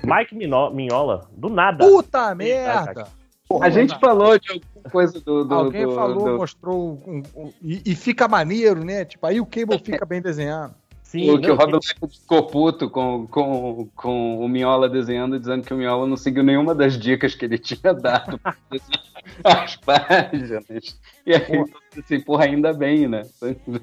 Mike 0.02 0.34
Mino- 0.34 0.70
Mignola, 0.70 1.28
do 1.36 1.48
nada. 1.48 1.86
Puta 1.86 2.34
merda! 2.34 3.06
A 3.60 3.68
gente 3.70 3.98
falou 3.98 4.38
de 4.38 4.50
alguma 4.52 4.90
coisa 4.90 5.20
do. 5.20 5.44
do 5.44 5.54
Alguém 5.54 5.86
do- 5.86 5.94
falou, 5.94 6.24
do- 6.24 6.36
mostrou 6.38 7.02
um- 7.06 7.22
um- 7.36 7.52
e, 7.62 7.82
e 7.84 7.94
fica 7.96 8.28
maneiro, 8.28 8.84
né? 8.84 9.04
Tipo, 9.04 9.26
aí 9.26 9.40
o 9.40 9.46
Cable 9.46 9.78
fica 9.78 10.06
bem 10.06 10.20
desenhado. 10.22 10.74
Sim, 11.02 11.28
o 11.30 11.38
que 11.38 11.50
o 11.50 11.50
não, 11.50 11.56
Rob 11.56 11.72
Liefeld 11.74 12.18
ficou 12.20 12.46
puto 12.46 12.88
com, 12.88 13.26
com, 13.26 13.86
com 13.94 14.38
o 14.38 14.48
Miola 14.48 14.88
desenhando, 14.88 15.38
dizendo 15.38 15.62
que 15.62 15.74
o 15.74 15.76
Miola 15.76 16.06
não 16.06 16.16
seguiu 16.16 16.42
nenhuma 16.42 16.74
das 16.74 16.98
dicas 16.98 17.34
que 17.34 17.44
ele 17.44 17.58
tinha 17.60 17.92
dado 17.92 18.40
as 19.44 19.76
páginas. 19.76 20.64
E 21.26 21.34
aí, 21.34 21.44
eu 21.50 21.66
assim, 21.98 22.18
porra, 22.20 22.44
ainda 22.44 22.72
bem, 22.72 23.06
né? 23.06 23.24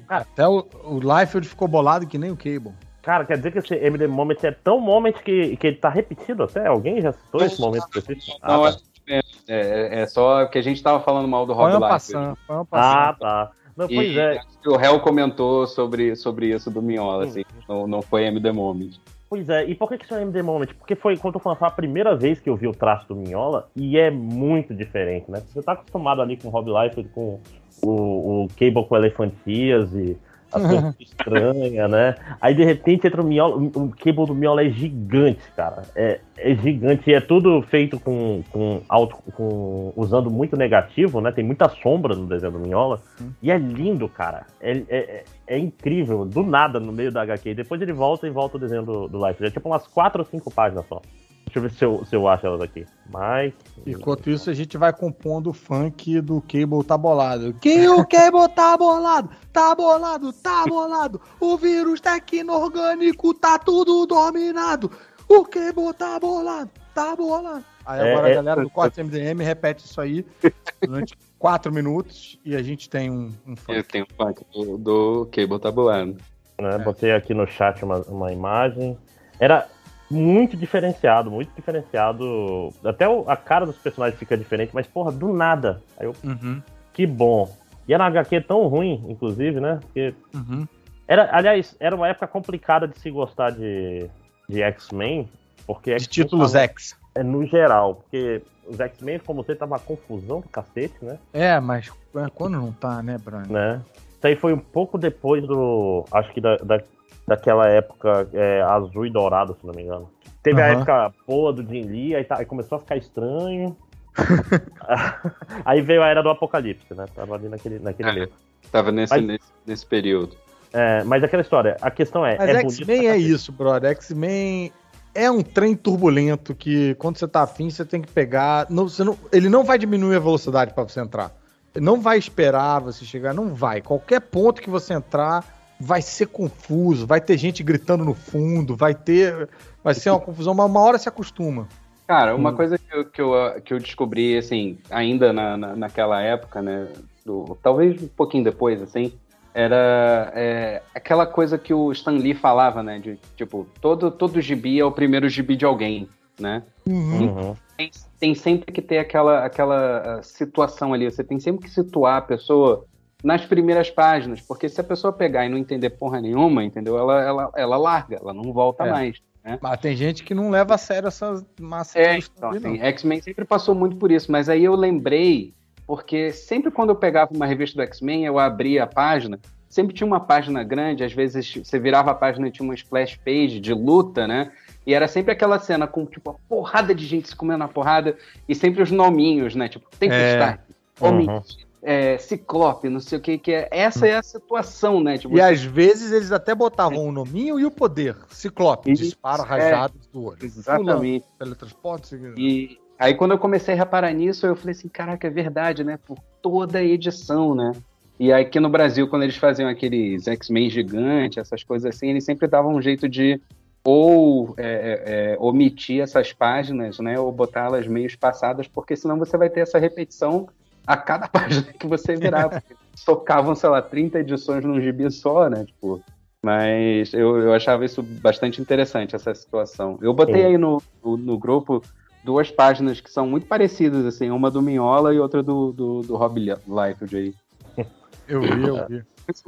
Até 0.08 0.48
o, 0.48 0.66
o 0.84 0.98
Liefeld 0.98 1.46
ficou 1.48 1.68
bolado 1.68 2.04
que 2.06 2.18
nem 2.18 2.32
o 2.32 2.36
Cable. 2.36 2.72
Cara, 3.02 3.24
quer 3.24 3.36
dizer 3.38 3.52
que 3.52 3.58
esse 3.60 3.74
MD 3.74 4.06
Moment 4.08 4.36
é 4.42 4.50
tão 4.50 4.78
moment 4.80 5.12
que, 5.24 5.56
que 5.56 5.66
ele 5.68 5.76
tá 5.76 5.88
repetido 5.88 6.42
até? 6.42 6.66
Alguém 6.66 7.00
já 7.00 7.12
citou 7.12 7.42
esse 7.44 7.60
momento 7.60 7.86
específico? 7.96 8.38
Ah, 8.42 8.52
Não, 8.56 8.62
tá. 8.64 8.78
É, 9.10 9.20
é, 9.48 10.00
é 10.02 10.06
só 10.06 10.46
que 10.46 10.58
a 10.58 10.62
gente 10.62 10.82
tava 10.82 11.00
falando 11.00 11.28
mal 11.28 11.44
do 11.46 11.52
Rob 11.52 11.72
Liefeld. 11.72 12.36
foi 12.46 12.56
uma 12.56 12.66
Ah, 12.72 13.16
tá. 13.18 13.50
Não, 13.76 13.86
E 13.90 13.94
pois 13.94 14.16
é. 14.16 14.38
acho 14.38 14.58
que 14.60 14.68
o 14.68 14.76
réu 14.76 15.00
comentou 15.00 15.66
sobre, 15.66 16.14
sobre 16.14 16.54
isso 16.54 16.70
do 16.70 16.82
Miola, 16.82 17.24
assim, 17.24 17.42
não, 17.68 17.86
não 17.86 18.02
foi 18.02 18.24
MD 18.24 18.52
Moment. 18.52 18.90
Pois 19.28 19.48
é, 19.48 19.64
e 19.64 19.76
por 19.76 19.88
que 19.88 19.96
que 19.96 20.04
isso 20.04 20.14
é 20.14 20.22
MD 20.22 20.42
Moment? 20.42 20.74
Porque 20.74 20.96
foi, 20.96 21.16
quando 21.16 21.36
eu 21.36 21.40
falando, 21.40 21.58
foi 21.58 21.68
a 21.68 21.70
primeira 21.70 22.16
vez 22.16 22.40
que 22.40 22.50
eu 22.50 22.56
vi 22.56 22.66
o 22.66 22.72
traço 22.72 23.06
do 23.08 23.14
Minhola 23.14 23.68
e 23.76 23.96
é 23.96 24.10
muito 24.10 24.74
diferente, 24.74 25.30
né? 25.30 25.40
Você 25.46 25.62
tá 25.62 25.72
acostumado 25.72 26.20
ali 26.20 26.36
com 26.36 26.48
o 26.48 26.50
Rob 26.50 26.68
Liefeld, 26.68 27.08
com 27.10 27.40
o, 27.82 28.44
o 28.44 28.48
Cable 28.58 28.86
com 28.86 28.96
elefantias 28.96 29.94
e 29.94 30.18
estranha, 30.98 31.88
né? 31.88 32.14
Aí 32.40 32.54
de 32.54 32.64
repente 32.64 33.06
entra 33.06 33.22
o 33.22 33.24
Minhola, 33.24 33.56
o 33.56 33.90
Cable 33.90 34.26
do 34.26 34.34
Minhola 34.34 34.64
é 34.64 34.70
gigante, 34.70 35.42
cara. 35.56 35.82
É, 35.94 36.20
é 36.36 36.54
gigante 36.54 37.10
e 37.10 37.14
é 37.14 37.20
tudo 37.20 37.62
feito 37.62 37.98
com, 38.00 38.42
com, 38.50 38.82
alto, 38.88 39.16
com 39.32 39.92
usando 39.96 40.30
muito 40.30 40.56
negativo, 40.56 41.20
né? 41.20 41.30
Tem 41.32 41.44
muita 41.44 41.68
sombra 41.68 42.14
no 42.14 42.26
desenho 42.26 42.52
do 42.52 42.58
Minhola. 42.58 43.00
E 43.42 43.50
é 43.50 43.58
lindo, 43.58 44.08
cara. 44.08 44.46
É, 44.60 44.72
é, 44.72 44.84
é- 44.88 45.24
é 45.46 45.58
incrível, 45.58 46.24
do 46.24 46.44
nada 46.44 46.78
no 46.78 46.92
meio 46.92 47.10
da 47.10 47.22
HQ. 47.22 47.54
Depois 47.54 47.82
ele 47.82 47.92
volta 47.92 48.24
e 48.26 48.30
volta 48.30 48.56
o 48.56 48.60
desenho 48.60 48.84
do, 48.84 49.08
do 49.08 49.26
Life. 49.26 49.44
É 49.44 49.50
tipo 49.50 49.68
umas 49.68 49.84
4 49.88 50.20
ou 50.22 50.24
5 50.24 50.48
páginas 50.54 50.86
só. 50.86 51.02
Deixa 51.46 51.58
eu 51.58 51.62
ver 51.62 51.70
se 51.72 51.84
eu, 51.84 52.04
se 52.04 52.14
eu 52.14 52.28
acho 52.28 52.46
elas 52.46 52.60
aqui. 52.60 52.86
Mas. 53.10 53.52
Enquanto 53.84 54.30
isso, 54.30 54.48
a 54.50 54.54
gente 54.54 54.76
vai 54.78 54.92
compondo 54.92 55.50
o 55.50 55.52
funk 55.52 56.20
do 56.20 56.40
Cable 56.42 56.84
tá 56.86 56.96
bolado. 56.96 57.52
Que 57.54 57.88
o 57.90 58.06
Cable 58.06 58.48
tá 58.54 58.76
bolado, 58.76 59.30
tá 59.52 59.74
bolado, 59.74 60.32
tá 60.32 60.64
bolado. 60.68 61.20
O 61.40 61.56
vírus 61.56 62.00
tá 62.00 62.14
aqui 62.14 62.44
no 62.44 62.52
orgânico, 62.52 63.34
tá 63.34 63.58
tudo 63.58 64.06
dominado. 64.06 64.90
O 65.28 65.44
Cable 65.44 65.92
tá 65.96 66.20
bolado, 66.20 66.70
tá 66.94 67.16
bolado. 67.16 67.64
Aí 67.84 68.00
É, 68.00 68.12
agora 68.12 68.28
é- 68.28 68.32
a 68.32 68.34
galera 68.36 68.62
do 68.62 68.70
Corte 68.70 69.00
MDM 69.02 69.42
repete 69.42 69.84
isso 69.84 70.00
aí 70.00 70.24
durante 70.86 71.14
quatro 71.38 71.72
minutos 71.72 72.38
e 72.44 72.54
a 72.54 72.62
gente 72.62 72.88
tem 72.88 73.10
um, 73.10 73.32
um 73.46 73.56
funk. 73.56 73.76
Eu 73.76 73.82
tenho 73.84 74.04
o 74.04 74.14
funk 74.14 74.44
do, 74.52 74.78
do 74.78 75.28
Cable 75.32 75.58
Tabulando. 75.58 76.16
né, 76.60 76.78
Botei 76.78 77.10
aqui 77.12 77.34
no 77.34 77.46
chat 77.46 77.82
uma, 77.84 77.98
uma 78.02 78.32
imagem. 78.32 78.96
Era 79.40 79.66
muito 80.10 80.56
diferenciado, 80.56 81.30
muito 81.30 81.50
diferenciado. 81.54 82.72
Até 82.84 83.04
a 83.26 83.36
cara 83.36 83.66
dos 83.66 83.76
personagens 83.76 84.18
fica 84.18 84.36
diferente, 84.36 84.70
mas 84.74 84.86
porra, 84.86 85.12
do 85.12 85.32
nada. 85.32 85.80
Aí 85.98 86.06
eu, 86.06 86.14
Uhum, 86.24 86.60
que 86.92 87.06
bom. 87.06 87.48
E 87.88 87.94
era 87.94 88.02
uma 88.04 88.08
HQ 88.10 88.40
tão 88.42 88.66
ruim, 88.66 89.04
inclusive, 89.08 89.60
né? 89.60 89.78
Porque 89.82 90.14
uhum. 90.34 90.66
Era, 91.08 91.28
aliás, 91.36 91.74
era 91.80 91.96
uma 91.96 92.06
época 92.08 92.26
complicada 92.28 92.86
de 92.86 92.96
se 93.00 93.10
gostar 93.10 93.50
de, 93.50 94.08
de 94.48 94.62
X-Men, 94.62 95.28
porque 95.66 95.96
De 95.96 96.06
títulos 96.06 96.52
tava- 96.52 96.64
X. 96.66 96.96
é 97.16 97.22
no 97.24 97.44
geral, 97.46 97.96
porque 97.96 98.42
os 98.66 98.78
X-Men, 98.78 99.18
como 99.18 99.42
você, 99.42 99.56
tava 99.56 99.72
uma 99.72 99.80
confusão 99.80 100.40
do 100.40 100.48
cacete, 100.48 100.94
né? 101.02 101.18
É, 101.32 101.58
mas 101.58 101.90
é, 102.14 102.28
quando 102.32 102.58
não 102.60 102.70
tá, 102.72 103.02
né, 103.02 103.16
Brian? 103.18 103.46
né? 103.48 103.80
Isso 104.18 104.26
aí 104.26 104.36
foi 104.36 104.52
um 104.52 104.58
pouco 104.58 104.96
depois 104.98 105.44
do. 105.44 106.04
Acho 106.12 106.32
que 106.32 106.40
da, 106.40 106.56
da, 106.58 106.80
daquela 107.26 107.68
época 107.68 108.28
é, 108.32 108.60
azul 108.62 109.06
e 109.06 109.10
dourado, 109.10 109.56
se 109.60 109.66
não 109.66 109.74
me 109.74 109.82
engano. 109.82 110.10
Teve 110.42 110.60
a 110.62 110.66
Aham. 110.66 110.74
época 110.76 111.12
boa 111.26 111.52
do 111.52 111.62
Jim 111.62 111.82
Lee, 111.82 112.14
aí, 112.16 112.24
tá- 112.24 112.38
aí 112.38 112.46
começou 112.46 112.76
a 112.76 112.78
ficar 112.80 112.96
estranho. 112.96 113.76
aí 115.64 115.80
veio 115.80 116.02
a 116.02 116.08
era 116.08 116.22
do 116.22 116.28
apocalipse, 116.30 116.94
né? 116.94 117.04
Tava 117.14 117.34
ali 117.34 117.48
naquele, 117.48 117.78
naquele 117.78 118.08
É. 118.08 118.12
meio. 118.12 118.28
Tava 118.70 118.92
nesse, 118.92 119.12
Mas- 119.14 119.24
nesse, 119.24 119.44
nesse 119.66 119.86
período. 119.86 120.36
É, 120.72 121.02
mas 121.02 121.24
aquela 121.24 121.42
história, 121.42 121.76
a 121.82 121.90
questão 121.90 122.24
é. 122.24 122.38
Mas 122.38 122.48
é 122.48 122.60
X-Men 122.60 122.86
bonito- 122.98 123.10
é 123.10 123.16
isso, 123.16 123.50
brother. 123.50 123.90
X-Men 123.90 124.72
é 125.14 125.28
um 125.28 125.42
trem 125.42 125.74
turbulento 125.74 126.54
que 126.54 126.94
quando 126.94 127.18
você 127.18 127.26
tá 127.26 127.42
afim, 127.42 127.68
você 127.68 127.84
tem 127.84 128.00
que 128.00 128.10
pegar. 128.12 128.66
Não, 128.70 128.88
você 128.88 129.02
não- 129.02 129.18
ele 129.32 129.48
não 129.48 129.64
vai 129.64 129.76
diminuir 129.78 130.14
a 130.14 130.20
velocidade 130.20 130.72
pra 130.72 130.84
você 130.84 131.00
entrar. 131.00 131.32
Ele 131.74 131.84
não 131.84 132.00
vai 132.00 132.18
esperar 132.18 132.78
você 132.80 133.04
chegar, 133.04 133.34
não 133.34 133.52
vai. 133.52 133.80
Qualquer 133.80 134.20
ponto 134.20 134.62
que 134.62 134.70
você 134.70 134.94
entrar 134.94 135.44
vai 135.80 136.02
ser 136.02 136.26
confuso, 136.26 137.06
vai 137.06 137.20
ter 137.20 137.38
gente 137.38 137.62
gritando 137.62 138.04
no 138.04 138.14
fundo, 138.14 138.76
vai 138.76 138.94
ter. 138.94 139.48
Vai 139.82 139.94
ser 139.94 140.10
uma 140.10 140.20
confusão, 140.20 140.52
mas 140.52 140.66
uma 140.66 140.80
hora 140.80 140.98
se 140.98 141.08
acostuma. 141.08 141.66
Cara, 142.06 142.34
uma 142.36 142.50
Hum. 142.50 142.56
coisa 142.56 142.76
que 142.76 142.84
eu, 142.94 143.04
que, 143.04 143.22
eu, 143.22 143.62
que 143.64 143.74
eu 143.74 143.78
descobri, 143.78 144.36
assim, 144.36 144.78
ainda 144.90 145.32
na, 145.32 145.56
na- 145.56 145.76
naquela 145.76 146.20
época, 146.20 146.60
né? 146.60 146.88
do- 147.24 147.56
talvez 147.62 148.02
um 148.02 148.08
pouquinho 148.08 148.44
depois, 148.44 148.80
assim, 148.82 149.12
era 149.54 150.32
é, 150.34 150.82
aquela 150.94 151.26
coisa 151.26 151.58
que 151.58 151.72
o 151.72 151.92
Stan 151.92 152.12
Lee 152.12 152.34
falava, 152.34 152.82
né? 152.82 152.98
De, 152.98 153.18
tipo, 153.36 153.66
todo, 153.80 154.10
todo 154.10 154.40
gibi 154.40 154.78
é 154.78 154.84
o 154.84 154.92
primeiro 154.92 155.28
gibi 155.28 155.56
de 155.56 155.64
alguém, 155.64 156.08
né? 156.38 156.62
Uhum. 156.86 157.54
Tem, 157.76 157.90
tem 158.18 158.34
sempre 158.34 158.72
que 158.72 158.82
ter 158.82 158.98
aquela, 158.98 159.44
aquela 159.44 160.18
ah, 160.18 160.22
situação 160.22 160.92
ali, 160.92 161.10
você 161.10 161.24
tem 161.24 161.38
sempre 161.40 161.62
que 161.66 161.70
situar 161.70 162.18
a 162.18 162.22
pessoa 162.22 162.84
nas 163.22 163.44
primeiras 163.44 163.90
páginas, 163.90 164.40
porque 164.40 164.68
se 164.68 164.80
a 164.80 164.84
pessoa 164.84 165.12
pegar 165.12 165.44
e 165.46 165.48
não 165.48 165.58
entender 165.58 165.90
porra 165.90 166.20
nenhuma, 166.20 166.64
entendeu? 166.64 166.98
Ela, 166.98 167.22
ela, 167.22 167.50
ela 167.54 167.76
larga, 167.76 168.16
ela 168.16 168.32
não 168.32 168.52
volta 168.52 168.84
É. 168.84 168.90
mais. 168.90 169.18
Né? 169.44 169.58
Mas 169.62 169.80
tem 169.80 169.96
gente 169.96 170.22
que 170.22 170.34
não 170.34 170.50
leva 170.50 170.74
a 170.74 170.78
sério 170.78 171.08
essa 171.08 171.42
massa 171.58 171.98
É, 171.98 172.18
de 172.18 172.30
então, 172.36 172.50
assim, 172.50 172.78
X-Men 172.78 173.22
sempre 173.22 173.44
passou 173.44 173.74
muito 173.74 173.96
por 173.96 174.10
isso, 174.10 174.30
mas 174.30 174.48
aí 174.50 174.64
eu 174.64 174.74
lembrei, 174.74 175.54
porque 175.86 176.30
sempre 176.30 176.70
quando 176.70 176.90
eu 176.90 176.96
pegava 176.96 177.32
uma 177.34 177.46
revista 177.46 177.76
do 177.76 177.82
X-Men, 177.82 178.26
eu 178.26 178.38
abria 178.38 178.84
a 178.84 178.86
página, 178.86 179.40
sempre 179.68 179.94
tinha 179.94 180.06
uma 180.06 180.20
página 180.20 180.62
grande, 180.62 181.04
às 181.04 181.12
vezes 181.14 181.54
você 181.56 181.78
virava 181.78 182.10
a 182.10 182.14
página 182.14 182.48
e 182.48 182.50
tinha 182.50 182.64
uma 182.64 182.74
splash 182.74 183.16
page 183.16 183.60
de 183.60 183.72
luta, 183.72 184.26
né? 184.26 184.50
E 184.86 184.92
era 184.92 185.06
sempre 185.08 185.32
aquela 185.32 185.58
cena 185.58 185.86
com, 185.86 186.04
tipo, 186.04 186.30
uma 186.30 186.38
porrada 186.48 186.94
de 186.94 187.06
gente 187.06 187.28
se 187.28 187.36
comendo 187.36 187.58
na 187.60 187.68
porrada, 187.68 188.16
e 188.48 188.54
sempre 188.54 188.82
os 188.82 188.90
nominhos, 188.90 189.54
né? 189.54 189.68
Tipo, 189.68 189.88
tem 189.98 190.08
que 190.10 190.14
É. 190.14 190.32
estar. 190.32 190.64
Uhum. 191.00 191.40
É, 191.82 192.18
Ciclope, 192.18 192.88
não 192.88 193.00
sei 193.00 193.18
o 193.18 193.20
que, 193.20 193.38
que 193.38 193.52
é. 193.52 193.68
Essa 193.70 194.06
é 194.06 194.14
a 194.16 194.22
situação, 194.22 195.02
né? 195.02 195.16
Tipo, 195.16 195.36
E 195.36 195.40
às 195.40 195.62
vezes 195.62 196.12
eles 196.12 196.30
até 196.30 196.54
botavam 196.54 197.06
o 197.06 197.12
nominho 197.12 197.58
e 197.58 197.64
o 197.64 197.70
poder. 197.70 198.16
Ciclope, 198.28 198.92
Isso, 198.92 199.02
dispara 199.02 199.42
é. 199.42 199.46
rajadas 199.46 200.06
do 200.12 200.24
olho. 200.24 200.38
Fulano, 200.38 200.58
Exatamente. 200.58 201.26
teletransporte, 201.38 202.08
seguindo. 202.08 202.38
E 202.38 202.78
aí 202.98 203.14
quando 203.14 203.30
eu 203.30 203.38
comecei 203.38 203.74
a 203.74 203.76
reparar 203.76 204.12
nisso, 204.12 204.46
eu 204.46 204.54
falei 204.54 204.72
assim, 204.72 204.88
caraca, 204.88 205.26
é 205.26 205.30
verdade, 205.30 205.82
né? 205.82 205.98
Por 206.06 206.18
toda 206.42 206.78
a 206.78 206.84
edição, 206.84 207.54
né? 207.54 207.72
E 208.18 208.30
aí 208.30 208.42
aqui 208.44 208.60
no 208.60 208.68
Brasil, 208.68 209.08
quando 209.08 209.22
eles 209.22 209.36
faziam 209.36 209.66
aqueles 209.66 210.28
X-Men 210.28 210.68
gigantes, 210.68 211.38
essas 211.38 211.64
coisas 211.64 211.94
assim, 211.94 212.10
eles 212.10 212.24
sempre 212.24 212.46
davam 212.46 212.74
um 212.74 212.82
jeito 212.82 213.08
de 213.08 213.40
ou 213.82 214.54
é, 214.58 214.64
é, 214.64 215.32
é, 215.32 215.36
omitir 215.40 216.02
essas 216.02 216.30
páginas, 216.30 216.98
né? 216.98 217.18
Ou 217.18 217.32
botá-las 217.32 217.86
meio 217.86 218.06
espaçadas, 218.06 218.68
porque 218.68 218.94
senão 218.94 219.18
você 219.18 219.38
vai 219.38 219.48
ter 219.48 219.60
essa 219.60 219.78
repetição 219.78 220.46
a 220.86 220.96
cada 220.96 221.26
página 221.28 221.72
que 221.72 221.86
você 221.86 222.16
virar. 222.16 222.48
porque 222.48 222.74
Socavam, 222.94 223.54
sei 223.54 223.70
lá, 223.70 223.80
30 223.80 224.20
edições 224.20 224.64
num 224.64 224.80
gibi 224.80 225.10
só, 225.10 225.48
né? 225.48 225.64
Tipo, 225.64 226.02
mas 226.42 227.12
eu, 227.14 227.38
eu 227.38 227.52
achava 227.52 227.84
isso 227.84 228.02
bastante 228.02 228.60
interessante, 228.60 229.14
essa 229.14 229.34
situação. 229.34 229.98
Eu 230.02 230.12
botei 230.12 230.42
Sim. 230.42 230.46
aí 230.46 230.58
no, 230.58 230.82
no, 231.02 231.16
no 231.16 231.38
grupo 231.38 231.82
duas 232.24 232.50
páginas 232.50 233.00
que 233.00 233.10
são 233.10 233.26
muito 233.26 233.46
parecidas, 233.46 234.04
assim, 234.06 234.30
uma 234.30 234.50
do 234.50 234.62
Minhola 234.62 235.14
e 235.14 235.18
outra 235.18 235.42
do, 235.42 235.72
do, 235.72 236.00
do 236.02 236.16
Rob 236.16 236.38
Liefeld 236.38 237.16
aí. 237.16 237.34
Eu 238.28 238.42
vi, 238.42 238.64
eu 238.64 238.86
vi. 238.86 239.02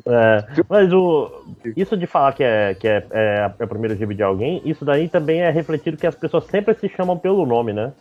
É, 0.06 0.44
mas 0.68 0.92
o, 0.92 1.44
isso 1.76 1.96
de 1.96 2.04
falar 2.04 2.32
que, 2.32 2.42
é, 2.42 2.74
que 2.74 2.88
é, 2.88 3.06
é, 3.12 3.52
é 3.56 3.64
o 3.64 3.68
primeiro 3.68 3.96
gibi 3.96 4.12
de 4.12 4.24
alguém, 4.24 4.60
isso 4.64 4.84
daí 4.84 5.08
também 5.08 5.40
é 5.40 5.50
refletido 5.50 5.96
que 5.96 6.06
as 6.06 6.16
pessoas 6.16 6.46
sempre 6.46 6.74
se 6.74 6.88
chamam 6.88 7.16
pelo 7.16 7.46
nome, 7.46 7.72
né? 7.72 7.92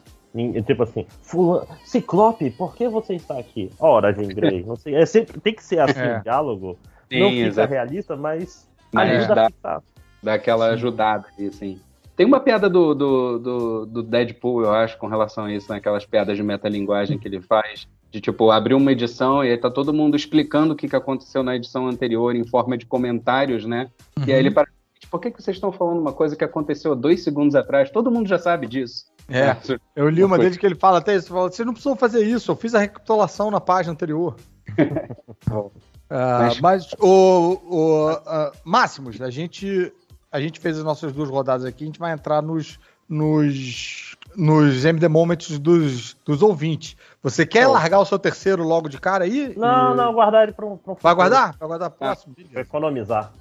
Tipo 0.65 0.83
assim, 0.83 1.06
Fulano, 1.22 1.67
Ciclope, 1.83 2.51
por 2.51 2.74
que 2.76 2.88
você 2.88 3.15
está 3.15 3.38
aqui? 3.38 3.69
Ora, 3.80 4.14
Jean 4.14 4.30
Grey, 4.30 4.64
não 4.64 4.76
sei. 4.76 4.96
É 4.96 5.06
sempre, 5.06 5.40
tem 5.42 5.53
que 5.53 5.64
ser 5.64 5.80
assim 5.80 5.99
É. 5.99 6.19
o 6.19 6.24
diálogo. 6.24 6.78
Sim, 7.10 7.19
não 7.19 7.30
fica 7.30 7.47
exato. 7.47 7.74
realista, 7.74 8.15
mas 8.15 8.67
ajuda 8.96 9.35
dá. 9.35 9.49
a. 9.64 9.81
Dá 10.24 10.33
aquela 10.35 10.67
ajudada 10.67 11.26
ali, 11.38 11.47
assim. 11.47 11.80
Tem 12.15 12.26
uma 12.26 12.40
piada 12.40 12.69
do, 12.69 12.94
do, 12.94 13.40
do, 13.40 13.85
do 13.85 14.03
Deadpool, 14.03 14.62
eu 14.64 14.72
acho, 14.72 14.97
com 14.97 15.08
relação 15.08 15.46
a 15.46 15.53
isso, 15.53 15.72
né? 15.72 15.80
Aquelas 15.80 16.06
piadas 16.06 16.38
de 16.38 16.44
metalinguagem 16.44 17.17
que 17.17 17.28
ele 17.28 17.42
faz. 17.42 17.88
De, 18.12 18.19
tipo, 18.22 18.51
abrir 18.51 18.74
uma 18.74 18.92
edição 18.92 19.44
e 19.44 19.49
aí 19.49 19.58
tá 19.58 19.72
todo 19.72 19.94
mundo 19.94 20.17
explicando 20.17 20.74
o 20.74 20.76
que, 20.76 20.88
que 20.88 20.96
aconteceu 20.96 21.42
na 21.42 21.56
edição 21.56 21.88
anterior 21.88 22.35
em 22.35 22.44
forma 22.46 22.78
de 22.78 22.85
comentários, 22.85 23.65
né? 23.65 23.90
E 24.28 24.31
aí 24.33 24.38
ele 24.40 24.51
para... 24.51 24.67
Por 25.11 25.19
que, 25.19 25.29
que 25.29 25.44
vocês 25.44 25.58
estão 25.58 25.74
falando 25.74 25.99
uma 25.99 26.13
coisa 26.13 26.38
que 26.38 26.44
aconteceu 26.44 26.94
há 26.94 26.95
dois 26.95 27.22
segundos 27.22 27.53
atrás? 27.53 27.92
Todo 27.92 28.10
mundo 28.10 28.29
já 28.29 28.40
sabe 28.40 28.65
disso. 28.65 29.11
É, 29.29 29.58
eu 29.94 30.10
li 30.10 30.24
uma 30.24 30.38
deles 30.38 30.58
que 30.58 30.65
ele 30.65 30.76
fala 30.76 30.99
até 30.99 31.15
isso. 31.15 31.27
Fala, 31.27 31.51
Vocês 31.51 31.65
não 31.65 31.74
precisam 31.74 31.97
fazer 31.97 32.24
isso, 32.24 32.49
eu 32.49 32.56
fiz 32.56 32.74
a 32.74 32.79
recapitulação 32.79 33.51
na 33.51 33.60
página 33.60 33.92
anterior. 33.92 34.35
Ah, 36.13 36.49
mas, 36.61 36.92
o, 36.99 37.58
o 37.63 38.10
ah, 38.26 38.51
Máximos, 38.65 39.22
a 39.22 39.29
gente, 39.29 39.94
a 40.29 40.42
gente 40.42 40.60
fez 40.60 40.77
as 40.77 40.83
nossas 40.83 41.13
duas 41.13 41.29
rodadas 41.29 41.65
aqui, 41.65 41.85
a 41.85 41.88
gente 41.88 41.99
vai 41.99 42.11
entrar 42.11 42.42
nos, 42.42 42.77
nos, 43.08 44.17
nos 44.35 44.83
MD 44.83 45.08
Moments 45.08 45.58
dos, 45.58 46.13
dos 46.26 46.42
ouvintes. 46.42 46.97
Você 47.24 47.45
quer 47.45 47.63
Show. 47.63 47.72
largar 47.72 47.99
o 47.99 48.06
seu 48.06 48.19
terceiro 48.19 48.61
logo 48.61 48.90
de 48.90 48.99
cara 48.99 49.24
aí? 49.24 49.53
Não, 49.56 49.94
E- 49.94 49.95
não, 49.95 50.13
guardar 50.13 50.44
ele 50.44 50.51
para 50.51 50.65
um. 50.65 50.74
um 50.85 50.95
Vai 50.99 51.15
guardar? 51.15 51.56
Vai 51.58 51.67
guardar 51.69 51.90
próximo? 51.90 52.35
Pra 52.51 52.61
economizar. 52.61 53.31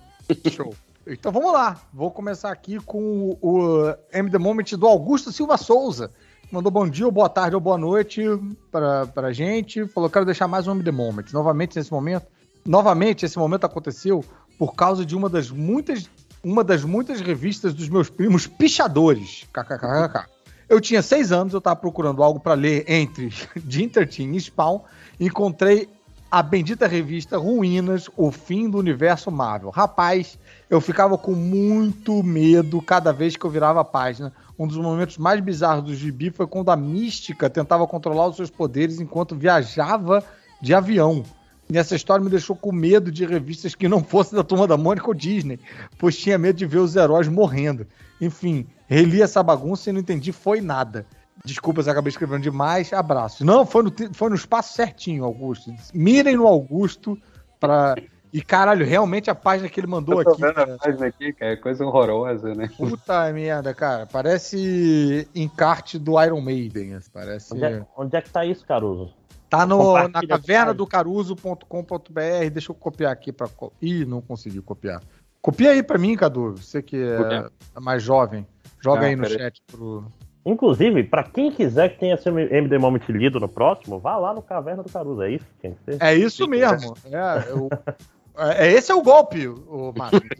Show. 0.48 0.72
Então 1.06 1.32
vamos 1.32 1.52
lá. 1.52 1.80
Vou 1.92 2.10
começar 2.10 2.50
aqui 2.50 2.78
com 2.78 3.36
o, 3.40 3.94
MD 4.12 4.38
Moment 4.38 4.72
do 4.76 4.86
Augusto 4.86 5.32
Silva 5.32 5.56
Souza. 5.56 6.10
Mandou 6.52 6.70
bom 6.70 6.88
dia, 6.88 7.06
ou 7.06 7.12
boa 7.12 7.28
tarde 7.28 7.54
ou 7.54 7.60
boa 7.60 7.78
noite 7.78 8.22
pra, 8.70 9.06
pra 9.06 9.32
gente. 9.32 9.86
Falou: 9.88 10.10
quero 10.10 10.24
deixar 10.24 10.48
mais 10.48 10.66
um 10.66 10.72
MD 10.72 10.90
Moment. 10.90 11.26
Novamente 11.32 11.76
nesse 11.76 11.90
momento. 11.90 12.26
Novamente, 12.66 13.24
esse 13.24 13.38
momento 13.38 13.64
aconteceu 13.64 14.24
por 14.58 14.74
causa 14.74 15.04
de 15.04 15.16
uma 15.16 15.28
das 15.28 15.50
muitas. 15.50 16.08
Uma 16.42 16.64
das 16.64 16.84
muitas 16.84 17.20
revistas 17.20 17.74
dos 17.74 17.88
meus 17.88 18.08
primos 18.08 18.46
pichadores. 18.46 19.46
KKKK. 19.52 20.26
Eu 20.70 20.80
tinha 20.80 21.02
seis 21.02 21.32
anos, 21.32 21.52
eu 21.52 21.60
tava 21.60 21.76
procurando 21.76 22.22
algo 22.22 22.40
pra 22.40 22.54
ler 22.54 22.84
entre 22.88 23.30
Dintertin 23.56 24.32
e 24.32 24.40
Spawn. 24.40 24.80
Encontrei 25.18 25.88
a 26.30 26.42
bendita 26.42 26.86
revista 26.86 27.36
Ruínas, 27.36 28.08
o 28.16 28.30
fim 28.30 28.70
do 28.70 28.78
universo 28.78 29.30
Marvel. 29.30 29.70
Rapaz, 29.70 30.38
eu 30.70 30.80
ficava 30.80 31.18
com 31.18 31.34
muito 31.34 32.22
medo 32.22 32.80
cada 32.80 33.12
vez 33.12 33.36
que 33.36 33.44
eu 33.44 33.50
virava 33.50 33.80
a 33.80 33.84
página. 33.84 34.32
Um 34.56 34.68
dos 34.68 34.76
momentos 34.76 35.18
mais 35.18 35.40
bizarros 35.40 35.84
do 35.84 35.94
gibi 35.94 36.30
foi 36.30 36.46
quando 36.46 36.70
a 36.70 36.76
Mística 36.76 37.50
tentava 37.50 37.86
controlar 37.88 38.28
os 38.28 38.36
seus 38.36 38.50
poderes 38.50 39.00
enquanto 39.00 39.34
viajava 39.34 40.22
de 40.62 40.72
avião. 40.72 41.24
E 41.68 41.76
essa 41.76 41.96
história 41.96 42.22
me 42.22 42.30
deixou 42.30 42.54
com 42.54 42.70
medo 42.70 43.10
de 43.10 43.24
revistas 43.26 43.74
que 43.74 43.88
não 43.88 44.02
fossem 44.02 44.36
da 44.36 44.44
turma 44.44 44.66
da 44.66 44.76
Mônica 44.76 45.08
ou 45.08 45.14
Disney, 45.14 45.58
pois 45.98 46.16
tinha 46.16 46.38
medo 46.38 46.56
de 46.56 46.66
ver 46.66 46.78
os 46.78 46.94
heróis 46.94 47.26
morrendo. 47.26 47.86
Enfim, 48.20 48.66
reli 48.86 49.22
essa 49.22 49.42
bagunça 49.42 49.90
e 49.90 49.92
não 49.92 50.00
entendi 50.00 50.30
foi 50.30 50.60
nada. 50.60 51.04
Desculpa 51.44 51.82
se 51.82 51.88
eu 51.88 51.92
acabei 51.92 52.10
escrevendo 52.10 52.42
demais. 52.42 52.92
Abraço. 52.92 53.44
Não, 53.44 53.66
foi 53.66 53.82
no, 53.82 53.92
foi 54.12 54.28
no 54.28 54.36
espaço 54.36 54.74
certinho, 54.74 55.24
Augusto. 55.24 55.72
Mirem 55.92 56.36
no 56.36 56.46
Augusto 56.46 57.18
pra. 57.58 57.96
E 58.32 58.40
caralho, 58.42 58.86
realmente 58.86 59.28
a 59.30 59.34
página 59.34 59.68
que 59.68 59.80
ele 59.80 59.86
mandou 59.86 60.18
Eu 60.20 60.24
tô 60.24 60.30
aqui. 60.32 60.40
vendo 60.42 60.54
cara, 60.54 60.74
a 60.74 60.78
página 60.78 61.06
aqui, 61.06 61.32
cara, 61.32 61.52
é 61.52 61.56
coisa 61.56 61.84
horrorosa, 61.84 62.54
né? 62.54 62.68
Puta 62.76 63.30
merda, 63.34 63.74
cara. 63.74 64.06
Parece 64.06 65.28
encarte 65.34 65.98
do 65.98 66.20
Iron 66.22 66.40
Maiden. 66.40 66.98
Parece. 67.12 67.52
Onde 67.54 67.64
é, 67.64 67.86
onde 67.96 68.16
é 68.16 68.22
que 68.22 68.30
tá 68.30 68.44
isso, 68.44 68.64
Caruso? 68.66 69.12
Tá 69.48 69.66
no, 69.66 69.94
na 70.08 70.22
caverna 70.28 70.72
do 70.72 70.86
caruso.com.br. 70.86 72.50
Deixa 72.52 72.70
eu 72.70 72.74
copiar 72.74 73.12
aqui 73.12 73.32
pra. 73.32 73.48
co- 73.48 73.72
Ih, 73.82 74.04
não 74.04 74.20
consegui 74.20 74.60
copiar. 74.62 75.02
Copia 75.42 75.70
aí 75.70 75.82
pra 75.82 75.98
mim, 75.98 76.14
Cadu. 76.16 76.56
Você 76.56 76.80
que 76.82 76.96
é 76.96 77.16
Copia. 77.16 77.50
mais 77.80 78.02
jovem. 78.02 78.46
Joga 78.80 79.02
Ah, 79.02 79.06
aí 79.06 79.16
no 79.16 79.22
peraí. 79.22 79.38
chat 79.38 79.62
pro. 79.70 80.04
Inclusive, 80.46 81.04
pra 81.04 81.22
quem 81.22 81.50
quiser 81.52 81.90
que 81.90 81.98
tenha 81.98 82.16
seu 82.16 82.38
MD 82.38 82.78
Moment 82.78 83.02
lido 83.10 83.38
no 83.38 83.48
próximo, 83.48 83.98
vá 83.98 84.16
lá 84.16 84.32
no 84.32 84.40
Caverna 84.40 84.82
do 84.82 84.90
Caruso. 84.90 85.20
É 85.22 85.32
isso 85.32 85.44
que 85.44 85.60
tem 85.60 85.74
que 85.74 85.84
ser? 85.84 86.02
É 86.02 86.14
isso 86.14 86.46
mesmo. 86.48 86.94
É, 87.04 87.50
eu- 87.50 87.68
é, 87.86 87.94
esse 88.58 88.90
é 88.90 88.94
o 88.94 89.02
golpe, 89.02 89.48
o. 89.48 89.92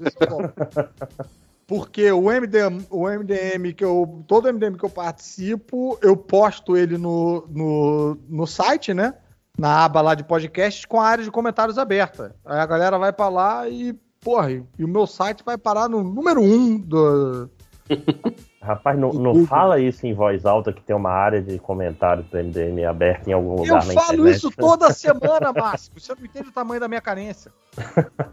Esse 0.07 0.17
é 0.21 0.25
o 0.25 0.29
golpe. 0.29 0.53
Porque 1.67 2.11
o 2.11 2.23
MDM, 2.23 2.85
o 2.91 3.09
MDM 3.09 3.73
que 3.75 3.85
eu. 3.85 4.25
Todo 4.27 4.53
MDM 4.53 4.77
que 4.77 4.85
eu 4.85 4.91
participo, 4.91 5.97
eu 6.03 6.17
posto 6.17 6.77
ele 6.77 6.99
no, 6.99 7.47
no, 7.49 8.19
no 8.29 8.47
site, 8.47 8.93
né? 8.93 9.15
Na 9.57 9.85
aba 9.85 10.01
lá 10.01 10.15
de 10.15 10.25
podcasts 10.25 10.85
com 10.85 11.01
a 11.01 11.07
área 11.07 11.23
de 11.23 11.31
comentários 11.31 11.79
aberta. 11.79 12.35
Aí 12.45 12.59
a 12.59 12.67
galera 12.67 12.99
vai 12.99 13.13
pra 13.13 13.29
lá 13.29 13.69
e, 13.69 13.93
porra, 14.21 14.51
e 14.51 14.85
o 14.85 14.89
meu 14.89 15.07
site 15.07 15.45
vai 15.45 15.57
parar 15.57 15.89
no 15.89 16.03
número 16.03 16.41
um 16.43 16.77
do. 16.77 17.49
Rapaz, 18.62 18.99
não, 18.99 19.10
não 19.12 19.47
fala 19.47 19.81
isso 19.81 20.06
em 20.06 20.12
voz 20.15 20.44
alta 20.44 20.73
que 20.73 20.83
tem 20.83 20.94
uma 20.94 21.10
área 21.10 21.40
de 21.42 21.58
comentários 21.58 22.26
do 22.26 22.37
MDM 22.37 22.85
aberta 22.85 23.28
em 23.28 23.33
algum 23.33 23.53
Eu 23.55 23.58
lugar 23.65 23.87
na 23.87 23.92
falo 23.94 24.12
internet. 24.15 24.37
isso 24.37 24.51
toda 24.51 24.92
semana, 24.92 25.53
Márcio. 25.53 25.92
Você 25.97 26.15
não 26.15 26.24
entende 26.24 26.49
o 26.49 26.53
tamanho 26.53 26.81
da 26.81 26.89
minha 26.89 27.01
carência. 27.01 27.51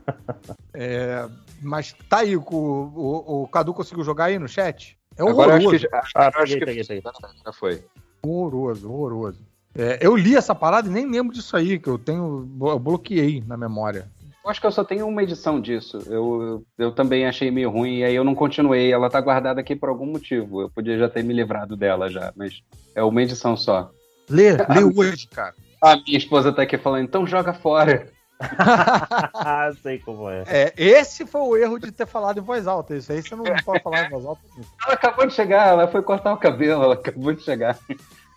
É, 0.79 1.27
mas 1.61 1.95
tá 2.07 2.19
aí, 2.19 2.35
o, 2.37 2.41
o, 2.41 3.43
o 3.43 3.47
Cadu 3.47 3.73
conseguiu 3.73 4.03
jogar 4.03 4.25
aí 4.25 4.37
no 4.37 4.47
chat? 4.47 4.95
É 5.17 5.23
Agora 5.23 5.53
eu 5.53 5.55
acho 5.55 5.65
horroroso. 5.67 5.87
que, 5.87 5.91
já- 5.91 6.01
Ah, 6.13 6.27
agora 6.27 6.35
eu 6.37 6.43
acho 6.43 6.53
peguei, 6.59 6.59
que 6.59 6.87
peguei, 6.87 7.01
peguei. 7.01 7.33
já 7.43 7.51
foi. 7.53 7.83
Horroroso, 8.21 8.91
horroroso. 8.91 9.39
É, 9.75 9.97
eu 9.99 10.15
li 10.15 10.35
essa 10.35 10.53
parada 10.53 10.87
e 10.87 10.91
nem 10.91 11.09
lembro 11.09 11.33
disso 11.33 11.57
aí, 11.57 11.79
que 11.79 11.87
eu 11.89 11.97
tenho. 11.97 12.47
Eu 12.61 12.77
bloqueei 12.77 13.43
na 13.47 13.57
memória. 13.57 14.07
Eu 14.47 14.51
acho 14.51 14.61
que 14.61 14.67
eu 14.67 14.71
só 14.71 14.81
tenho 14.81 15.05
uma 15.05 15.21
edição 15.21 15.59
disso. 15.59 15.99
Eu, 16.05 16.63
eu 16.77 16.93
também 16.93 17.27
achei 17.27 17.51
meio 17.51 17.69
ruim 17.69 17.97
e 17.97 18.03
aí 18.05 18.15
eu 18.15 18.23
não 18.23 18.33
continuei. 18.33 18.93
Ela 18.93 19.09
tá 19.09 19.19
guardada 19.19 19.59
aqui 19.59 19.75
por 19.75 19.89
algum 19.89 20.05
motivo. 20.05 20.61
Eu 20.61 20.69
podia 20.69 20.97
já 20.97 21.09
ter 21.09 21.21
me 21.21 21.33
livrado 21.33 21.75
dela 21.75 22.09
já, 22.09 22.31
mas 22.33 22.63
é 22.95 23.03
uma 23.03 23.21
edição 23.21 23.57
só. 23.57 23.91
Lê, 24.29 24.53
lê 24.73 24.83
hoje, 24.85 25.27
cara. 25.27 25.53
A 25.83 25.97
minha 25.97 26.17
esposa 26.17 26.53
tá 26.53 26.61
aqui 26.61 26.77
falando, 26.77 27.03
então 27.03 27.27
joga 27.27 27.51
fora. 27.51 28.07
Ah, 28.39 29.69
sei 29.83 29.99
como 29.99 30.29
é. 30.29 30.45
É, 30.47 30.73
esse 30.77 31.25
foi 31.25 31.41
o 31.41 31.57
erro 31.57 31.77
de 31.77 31.91
ter 31.91 32.07
falado 32.07 32.37
em 32.37 32.43
voz 32.43 32.67
alta. 32.67 32.95
Isso 32.95 33.11
aí 33.11 33.21
você 33.21 33.35
não 33.35 33.43
pode 33.43 33.83
falar 33.83 34.05
em 34.05 34.09
voz 34.09 34.25
alta. 34.25 34.41
Ela 34.85 34.93
acabou 34.93 35.27
de 35.27 35.33
chegar, 35.33 35.67
ela 35.67 35.89
foi 35.89 36.01
cortar 36.01 36.31
o 36.31 36.37
cabelo, 36.37 36.83
ela 36.85 36.93
acabou 36.93 37.33
de 37.33 37.43
chegar. 37.43 37.77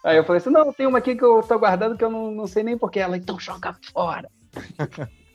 Aí 0.02 0.16
eu 0.16 0.24
falei 0.24 0.38
assim, 0.40 0.50
não, 0.50 0.72
tem 0.72 0.88
uma 0.88 0.98
aqui 0.98 1.14
que 1.14 1.24
eu 1.24 1.40
tô 1.40 1.56
guardando 1.56 1.96
que 1.96 2.02
eu 2.02 2.10
não, 2.10 2.32
não 2.32 2.48
sei 2.48 2.64
nem 2.64 2.76
porquê. 2.76 2.98
Ela, 2.98 3.16
então 3.16 3.38
joga 3.38 3.76
fora. 3.92 4.28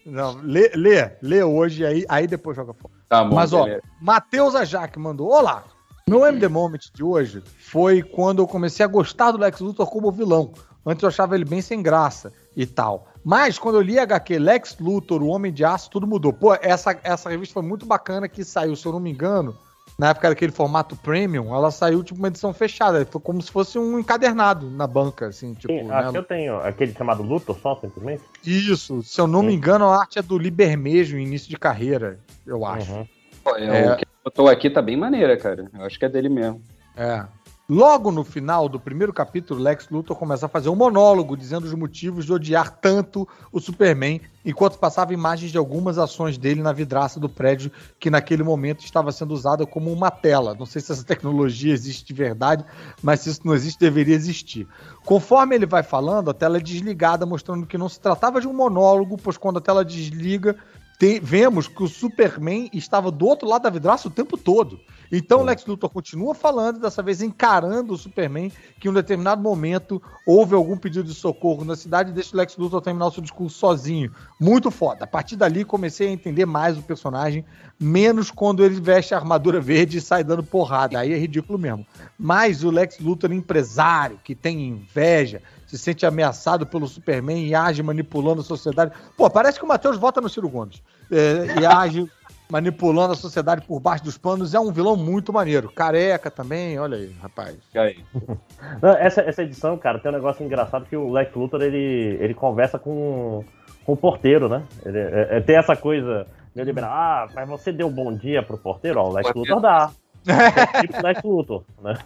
Não, 0.05 0.39
lê, 0.43 0.71
lê, 0.75 1.11
lê 1.21 1.43
hoje, 1.43 1.85
aí, 1.85 2.05
aí 2.07 2.27
depois 2.27 2.55
joga 2.55 2.73
fora. 2.73 2.93
Tá 3.09 3.23
bom, 3.23 3.35
Mas, 3.35 3.53
ó, 3.53 3.63
beleza. 3.63 3.81
Matheus 3.99 4.55
Ajac 4.55 4.97
mandou: 4.99 5.31
Olá! 5.31 5.63
Meu 6.07 6.23
MD 6.23 6.47
Moment 6.47 6.81
de 6.93 7.03
hoje 7.03 7.41
foi 7.57 8.03
quando 8.03 8.39
eu 8.39 8.47
comecei 8.47 8.85
a 8.85 8.87
gostar 8.87 9.31
do 9.31 9.39
Lex 9.39 9.59
Luthor 9.59 9.89
como 9.89 10.11
vilão. 10.11 10.53
Antes 10.85 11.01
eu 11.01 11.09
achava 11.09 11.33
ele 11.33 11.45
bem 11.45 11.61
sem 11.61 11.81
graça 11.81 12.31
e 12.55 12.67
tal. 12.67 13.07
Mas 13.23 13.57
quando 13.57 13.75
eu 13.75 13.81
li 13.81 13.97
HQ 13.97 14.37
Lex 14.37 14.77
Luthor, 14.79 15.23
o 15.23 15.27
Homem 15.27 15.51
de 15.51 15.65
Aço, 15.65 15.89
tudo 15.89 16.05
mudou. 16.05 16.31
Pô, 16.31 16.53
essa, 16.61 16.95
essa 17.03 17.27
revista 17.27 17.55
foi 17.55 17.63
muito 17.63 17.87
bacana 17.87 18.29
que 18.29 18.43
saiu, 18.43 18.75
se 18.75 18.85
eu 18.85 18.91
não 18.91 18.99
me 18.99 19.09
engano, 19.09 19.57
na 19.97 20.09
época 20.09 20.29
daquele 20.29 20.51
formato 20.51 20.95
premium, 20.95 21.55
ela 21.55 21.71
saiu 21.71 22.03
tipo 22.03 22.19
uma 22.19 22.27
edição 22.27 22.53
fechada. 22.53 23.05
Foi 23.05 23.21
como 23.21 23.41
se 23.41 23.51
fosse 23.51 23.79
um 23.79 23.97
encadernado 23.97 24.69
na 24.69 24.85
banca, 24.85 25.27
assim, 25.27 25.53
tipo. 25.53 25.73
Sim, 25.73 25.83
né? 25.83 25.93
acho 25.95 26.11
que 26.11 26.17
eu 26.17 26.23
tenho 26.23 26.57
aquele 26.57 26.93
chamado 26.93 27.23
Luthor 27.23 27.57
só, 27.61 27.75
simplesmente. 27.75 28.23
Isso, 28.45 29.01
se 29.03 29.19
eu 29.19 29.27
não 29.27 29.41
me 29.41 29.51
Sim. 29.51 29.57
engano, 29.57 29.85
a 29.85 29.99
arte 30.01 30.19
é 30.19 30.21
do 30.21 30.37
Libermejo, 30.37 31.17
início 31.17 31.49
de 31.49 31.57
carreira, 31.57 32.19
eu 32.45 32.65
acho. 32.65 32.91
Uhum. 32.91 33.07
Pô, 33.43 33.55
é, 33.55 33.65
É. 33.65 33.93
O 33.93 33.97
que 33.97 34.05
botou 34.23 34.49
aqui 34.49 34.69
tá 34.69 34.81
bem 34.81 34.97
maneira, 34.97 35.37
cara. 35.37 35.69
Eu 35.73 35.85
acho 35.85 35.97
que 35.97 36.05
é 36.05 36.09
dele 36.09 36.29
mesmo. 36.29 36.61
É. 36.97 37.23
Logo 37.67 38.11
no 38.11 38.23
final 38.23 38.69
do 38.69 38.79
primeiro 38.79 39.11
capítulo, 39.11 39.59
Lex 39.59 39.89
Luthor 39.89 40.15
começa 40.15 40.45
a 40.45 40.49
fazer 40.49 40.69
um 40.69 40.75
monólogo 40.75 41.35
dizendo 41.35 41.63
os 41.63 41.73
motivos 41.73 42.23
de 42.23 42.31
odiar 42.31 42.69
tanto 42.69 43.27
o 43.51 43.59
Superman, 43.59 44.21
enquanto 44.45 44.77
passava 44.77 45.15
imagens 45.15 45.51
de 45.51 45.57
algumas 45.57 45.97
ações 45.97 46.37
dele 46.37 46.61
na 46.61 46.71
vidraça 46.71 47.19
do 47.19 47.27
prédio 47.27 47.71
que 47.99 48.11
naquele 48.11 48.43
momento 48.43 48.85
estava 48.85 49.11
sendo 49.11 49.33
usada 49.33 49.65
como 49.65 49.91
uma 49.91 50.11
tela. 50.11 50.53
Não 50.53 50.67
sei 50.67 50.79
se 50.79 50.91
essa 50.91 51.03
tecnologia 51.03 51.73
existe 51.73 52.05
de 52.05 52.13
verdade, 52.13 52.63
mas 53.01 53.21
se 53.21 53.31
isso 53.31 53.41
não 53.43 53.55
existe, 53.55 53.79
deveria 53.79 54.13
existir. 54.13 54.67
Conforme 55.03 55.55
ele 55.55 55.65
vai 55.65 55.81
falando, 55.81 56.29
a 56.29 56.35
tela 56.35 56.57
é 56.57 56.61
desligada, 56.61 57.25
mostrando 57.25 57.65
que 57.65 57.79
não 57.79 57.89
se 57.89 57.99
tratava 57.99 58.39
de 58.39 58.47
um 58.47 58.53
monólogo, 58.53 59.17
pois 59.17 59.37
quando 59.37 59.57
a 59.57 59.61
tela 59.61 59.83
desliga, 59.83 60.55
tem- 60.97 61.19
vemos 61.19 61.67
que 61.67 61.83
o 61.83 61.87
Superman 61.87 62.69
estava 62.73 63.11
do 63.11 63.25
outro 63.25 63.47
lado 63.47 63.63
da 63.63 63.69
vidraça 63.69 64.07
o 64.07 64.11
tempo 64.11 64.37
todo. 64.37 64.79
Então 65.11 65.41
o 65.41 65.43
Lex 65.43 65.65
Luthor 65.65 65.89
continua 65.89 66.33
falando, 66.33 66.79
dessa 66.79 67.03
vez 67.03 67.21
encarando 67.21 67.93
o 67.93 67.97
Superman, 67.97 68.51
que 68.79 68.87
em 68.87 68.91
um 68.91 68.93
determinado 68.93 69.41
momento 69.41 70.01
houve 70.25 70.55
algum 70.55 70.75
pedido 70.75 71.03
de 71.03 71.13
socorro 71.13 71.63
na 71.63 71.75
cidade 71.75 72.09
e 72.09 72.13
deixa 72.13 72.33
o 72.33 72.37
Lex 72.37 72.57
Luthor 72.57 72.81
terminar 72.81 73.07
o 73.07 73.11
seu 73.11 73.21
discurso 73.21 73.57
sozinho. 73.57 74.11
Muito 74.41 74.71
foda. 74.71 75.03
A 75.03 75.07
partir 75.07 75.35
dali 75.35 75.63
comecei 75.63 76.07
a 76.07 76.11
entender 76.11 76.45
mais 76.45 76.77
o 76.77 76.81
personagem, 76.81 77.45
menos 77.79 78.31
quando 78.31 78.65
ele 78.65 78.81
veste 78.81 79.13
a 79.13 79.17
armadura 79.17 79.61
verde 79.61 79.99
e 79.99 80.01
sai 80.01 80.23
dando 80.23 80.43
porrada. 80.43 80.99
Aí 80.99 81.13
é 81.13 81.17
ridículo 81.17 81.59
mesmo. 81.59 81.85
Mas 82.17 82.63
o 82.63 82.71
Lex 82.71 82.99
Luthor 82.99 83.31
empresário, 83.31 84.19
que 84.23 84.33
tem 84.33 84.67
inveja, 84.67 85.41
se 85.65 85.77
sente 85.77 86.05
ameaçado 86.05 86.65
pelo 86.65 86.87
Superman 86.87 87.45
e 87.45 87.55
age 87.55 87.81
manipulando 87.83 88.41
a 88.41 88.43
sociedade. 88.43 88.91
Pô, 89.17 89.29
parece 89.29 89.57
que 89.59 89.65
o 89.65 89.67
Matheus 89.67 89.97
vota 89.97 90.21
no 90.21 90.29
Ciro 90.29 90.49
Gomes. 90.49 90.81
É, 91.11 91.59
e 91.59 91.65
age 91.65 92.09
manipulando 92.49 93.13
a 93.13 93.15
sociedade 93.15 93.65
por 93.65 93.79
baixo 93.79 94.03
dos 94.03 94.17
panos. 94.17 94.53
É 94.53 94.59
um 94.59 94.71
vilão 94.71 94.95
muito 94.95 95.33
maneiro. 95.33 95.69
Careca 95.71 96.29
também, 96.29 96.77
olha 96.79 96.97
aí, 96.97 97.15
rapaz. 97.21 97.57
E 97.73 97.79
aí? 97.79 97.97
Não, 98.81 98.91
essa, 98.91 99.21
essa 99.21 99.41
edição, 99.43 99.77
cara, 99.77 99.99
tem 99.99 100.11
um 100.11 100.15
negócio 100.15 100.45
engraçado 100.45 100.85
que 100.85 100.95
o 100.95 101.11
Lex 101.11 101.33
Luthor, 101.35 101.61
ele, 101.61 102.17
ele 102.21 102.33
conversa 102.33 102.77
com, 102.77 103.43
com 103.83 103.93
o 103.93 103.97
porteiro, 103.97 104.47
né? 104.47 104.63
Ele, 104.85 104.99
é- 104.99 105.27
é- 105.31 105.41
tem 105.41 105.55
essa 105.57 105.75
coisa 105.75 106.27
meio 106.55 106.65
liberal. 106.65 106.91
Ah, 106.93 107.27
mas 107.33 107.49
você 107.49 107.71
deu 107.71 107.89
bom 107.89 108.13
dia 108.13 108.43
pro 108.43 108.57
porteiro? 108.57 108.99
Ó, 108.99 109.09
o 109.09 109.13
Lex. 109.13 109.33
Luthor 109.33 109.59
dá. 109.59 109.91
É 110.27 110.81
tipo 110.81 111.03
Lex 111.05 111.21
Luthor, 111.23 111.63
né? 111.83 111.97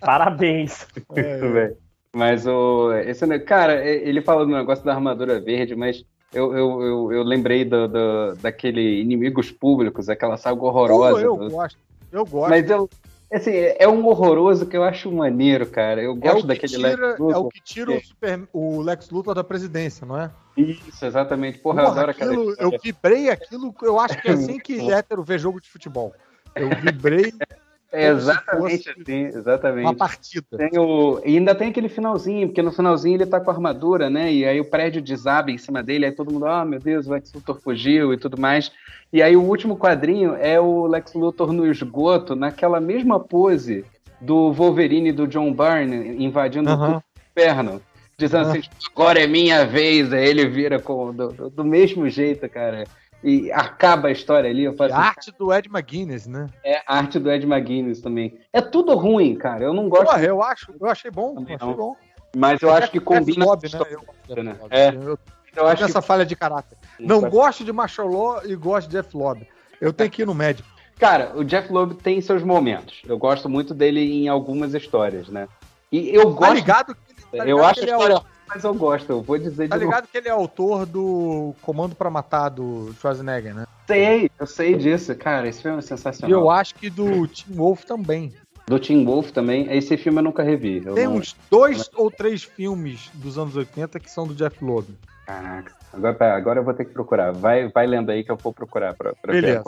Parabéns. 0.00 0.86
Muito 1.08 1.52
bem. 1.52 1.76
Mas 2.18 2.44
o. 2.48 2.92
Esse, 3.06 3.38
cara, 3.38 3.84
ele 3.86 4.20
fala 4.20 4.44
do 4.44 4.50
negócio 4.50 4.84
da 4.84 4.92
armadura 4.92 5.40
verde, 5.40 5.76
mas 5.76 6.04
eu, 6.34 6.52
eu, 6.52 6.82
eu, 6.82 7.12
eu 7.12 7.22
lembrei 7.22 7.64
do, 7.64 7.86
do- 7.86 8.34
daquele 8.42 9.00
Inimigos 9.00 9.52
Públicos, 9.52 10.08
aquela 10.08 10.36
saga 10.36 10.60
horrorosa. 10.60 11.12
Pô, 11.12 11.18
eu 11.20 11.36
do- 11.36 11.50
gosto. 11.50 11.78
Eu 12.10 12.26
gosto. 12.26 12.50
Mas 12.50 12.68
eu. 12.68 12.90
Assim, 13.32 13.52
é 13.54 13.86
um 13.86 14.04
horroroso 14.06 14.66
que 14.66 14.76
eu 14.76 14.82
acho 14.82 15.12
maneiro, 15.12 15.66
cara. 15.66 16.02
Eu 16.02 16.12
é, 16.12 16.16
gosto 16.16 16.40
que 16.40 16.46
daquele 16.48 16.72
tira, 16.76 16.88
Lex 16.88 17.20
é 17.20 17.22
Luthor. 17.22 17.46
o 17.46 17.48
que 17.50 17.60
tira 17.62 17.90
o, 17.92 18.00
Super- 18.02 18.48
o 18.52 18.80
Lex 18.80 19.10
Luthor 19.10 19.34
da 19.34 19.44
presidência, 19.44 20.04
não 20.06 20.18
é? 20.18 20.30
Isso, 20.56 21.04
exatamente. 21.06 21.58
Porra, 21.58 21.82
eu 21.82 21.84
Porra, 21.84 21.96
adoro 21.98 22.10
aquela 22.10 22.32
aquilo, 22.32 22.48
eu 22.48 22.52
história. 22.52 22.80
vibrei 22.82 23.30
aquilo, 23.30 23.74
eu 23.82 24.00
acho 24.00 24.20
que 24.20 24.28
é 24.28 24.32
assim 24.32 24.58
que 24.58 24.80
hétero 24.90 25.22
vê 25.22 25.38
jogo 25.38 25.60
de 25.60 25.68
futebol. 25.70 26.12
Eu 26.56 26.68
vibrei 26.80 27.32
É 27.90 28.08
exatamente 28.08 28.90
assim, 28.90 29.24
exatamente. 29.26 29.84
uma 29.86 29.94
partida. 29.94 30.46
Tem 30.58 30.78
o... 30.78 31.20
E 31.24 31.36
ainda 31.36 31.54
tem 31.54 31.68
aquele 31.70 31.88
finalzinho, 31.88 32.48
porque 32.48 32.60
no 32.60 32.70
finalzinho 32.70 33.16
ele 33.16 33.24
tá 33.26 33.40
com 33.40 33.50
a 33.50 33.54
armadura, 33.54 34.10
né? 34.10 34.30
E 34.32 34.44
aí 34.44 34.60
o 34.60 34.64
prédio 34.64 35.00
desaba 35.00 35.50
em 35.50 35.56
cima 35.56 35.82
dele, 35.82 36.04
aí 36.04 36.12
todo 36.12 36.30
mundo, 36.32 36.46
ah, 36.46 36.64
meu 36.64 36.78
Deus, 36.78 37.06
o 37.06 37.10
Lex 37.12 37.32
Luthor 37.32 37.58
fugiu 37.60 38.12
e 38.12 38.18
tudo 38.18 38.38
mais. 38.38 38.70
E 39.10 39.22
aí 39.22 39.34
o 39.36 39.42
último 39.42 39.76
quadrinho 39.76 40.34
é 40.34 40.60
o 40.60 40.86
Lex 40.86 41.14
Luthor 41.14 41.50
no 41.52 41.66
esgoto, 41.70 42.36
naquela 42.36 42.78
mesma 42.78 43.18
pose 43.18 43.84
do 44.20 44.52
Wolverine 44.52 45.08
e 45.08 45.12
do 45.12 45.26
John 45.26 45.52
Byrne 45.52 46.22
invadindo 46.22 46.70
o 46.70 47.02
inferno. 47.30 47.80
Dizendo 48.18 48.48
assim, 48.48 48.62
agora 48.92 49.20
é 49.22 49.26
minha 49.28 49.64
vez. 49.64 50.12
Aí 50.12 50.28
ele 50.28 50.46
vira 50.48 50.80
com, 50.80 51.14
do- 51.14 51.48
do 51.48 51.64
mesmo 51.64 52.08
jeito, 52.10 52.48
cara. 52.48 52.84
E 53.22 53.50
acaba 53.50 54.08
a 54.08 54.12
história 54.12 54.48
ali. 54.48 54.64
Eu 54.64 54.74
faço, 54.76 54.94
A 54.94 54.98
arte 54.98 55.32
do 55.36 55.52
Ed 55.52 55.68
McGuinness, 55.68 56.26
né? 56.26 56.46
é 56.64 56.82
a 56.86 56.98
arte 56.98 57.18
do 57.18 57.30
Ed 57.30 57.44
McGuinness 57.46 58.00
também. 58.00 58.38
É 58.52 58.60
tudo 58.60 58.94
ruim, 58.94 59.34
cara. 59.34 59.64
Eu 59.64 59.72
não 59.74 59.88
gosto, 59.88 60.04
Porra, 60.06 60.22
eu 60.22 60.42
acho, 60.42 60.72
eu 60.80 60.88
achei 60.88 61.10
bom, 61.10 61.34
Também 61.34 61.56
achei 61.56 61.66
não. 61.68 61.76
bom. 61.76 61.96
mas 62.36 62.62
eu 62.62 62.72
acho 62.72 62.90
que 62.90 63.00
combina. 63.00 63.44
Lobby, 63.44 63.68
né? 63.72 63.80
Eu, 64.28 64.44
né? 64.44 64.56
eu, 64.60 64.66
É. 64.70 64.88
eu, 64.90 65.18
Eu 65.56 65.66
acho 65.66 65.82
essa 65.84 66.00
que 66.00 66.06
falha 66.06 66.24
de 66.24 66.36
caráter. 66.36 66.78
Não 67.00 67.22
gosto 67.28 67.64
de 67.64 67.72
Marshall 67.72 68.08
Law 68.08 68.40
e 68.46 68.54
gosto 68.54 68.88
de 68.88 68.96
Jeff 68.96 69.16
Lobb. 69.16 69.44
Eu 69.80 69.92
tenho 69.92 70.10
que 70.10 70.22
ir 70.22 70.26
no 70.26 70.34
médico. 70.34 70.68
Cara, 70.98 71.32
o 71.36 71.44
Jeff 71.44 71.72
Loeb 71.72 71.94
tem 71.94 72.20
seus 72.20 72.42
momentos. 72.42 73.02
Eu 73.06 73.16
gosto 73.18 73.48
muito 73.48 73.72
dele 73.74 74.00
em 74.00 74.28
algumas 74.28 74.74
histórias, 74.74 75.28
né? 75.28 75.48
E 75.90 76.14
eu 76.14 76.24
Tá 76.34 76.38
gosto. 76.40 76.54
ligado 76.54 76.94
que 76.94 77.36
tá 77.36 77.46
eu 77.46 77.56
ligado 77.56 77.64
acho 77.64 77.74
que 77.74 77.80
ele 77.80 77.90
é 77.90 77.94
história, 77.94 78.20
mas 78.48 78.64
eu 78.64 78.74
gosto. 78.74 79.10
Eu 79.10 79.22
vou 79.22 79.38
dizer 79.38 79.68
tá 79.68 79.76
de 79.76 79.84
novo. 79.84 79.96
ligado 79.96 80.08
que 80.10 80.18
ele 80.18 80.28
é 80.28 80.32
autor 80.32 80.86
do 80.86 81.54
Comando 81.62 81.94
pra 81.94 82.10
Matar 82.10 82.48
do 82.48 82.92
Schwarzenegger, 83.00 83.54
né? 83.54 83.66
Sei, 83.86 84.30
eu 84.38 84.46
sei 84.46 84.74
disso. 84.76 85.14
Cara, 85.14 85.48
esse 85.48 85.62
filme 85.62 85.76
é 85.78 85.80
E 85.80 85.82
sensacional. 85.82 86.40
eu 86.40 86.50
acho 86.50 86.74
que 86.74 86.90
do 86.90 87.26
Tim 87.26 87.52
Wolf 87.54 87.84
também. 87.84 88.32
Do 88.66 88.78
Tim 88.78 89.04
Wolf 89.04 89.30
também. 89.30 89.66
Esse 89.74 89.96
filme 89.96 90.18
eu 90.18 90.22
nunca 90.22 90.42
revi. 90.42 90.82
Eu 90.84 90.94
Tem 90.94 91.04
não- 91.06 91.16
uns 91.16 91.34
dois 91.50 91.88
ou 91.94 92.10
três 92.10 92.42
filmes 92.42 93.10
dos 93.14 93.38
anos 93.38 93.56
80 93.56 93.98
que 93.98 94.10
são 94.10 94.26
do 94.26 94.34
Jeff 94.34 94.62
Loeb. 94.62 94.88
Caraca. 95.28 95.74
Agora, 95.92 96.14
pera, 96.14 96.36
agora 96.38 96.60
eu 96.60 96.64
vou 96.64 96.72
ter 96.72 96.86
que 96.86 96.92
procurar. 96.94 97.32
Vai, 97.32 97.68
vai 97.68 97.86
lendo 97.86 98.08
aí 98.08 98.24
que 98.24 98.30
eu 98.30 98.36
vou 98.36 98.50
procurar. 98.50 98.94
Pra, 98.94 99.12
pra. 99.12 99.30
Beleza. 99.30 99.64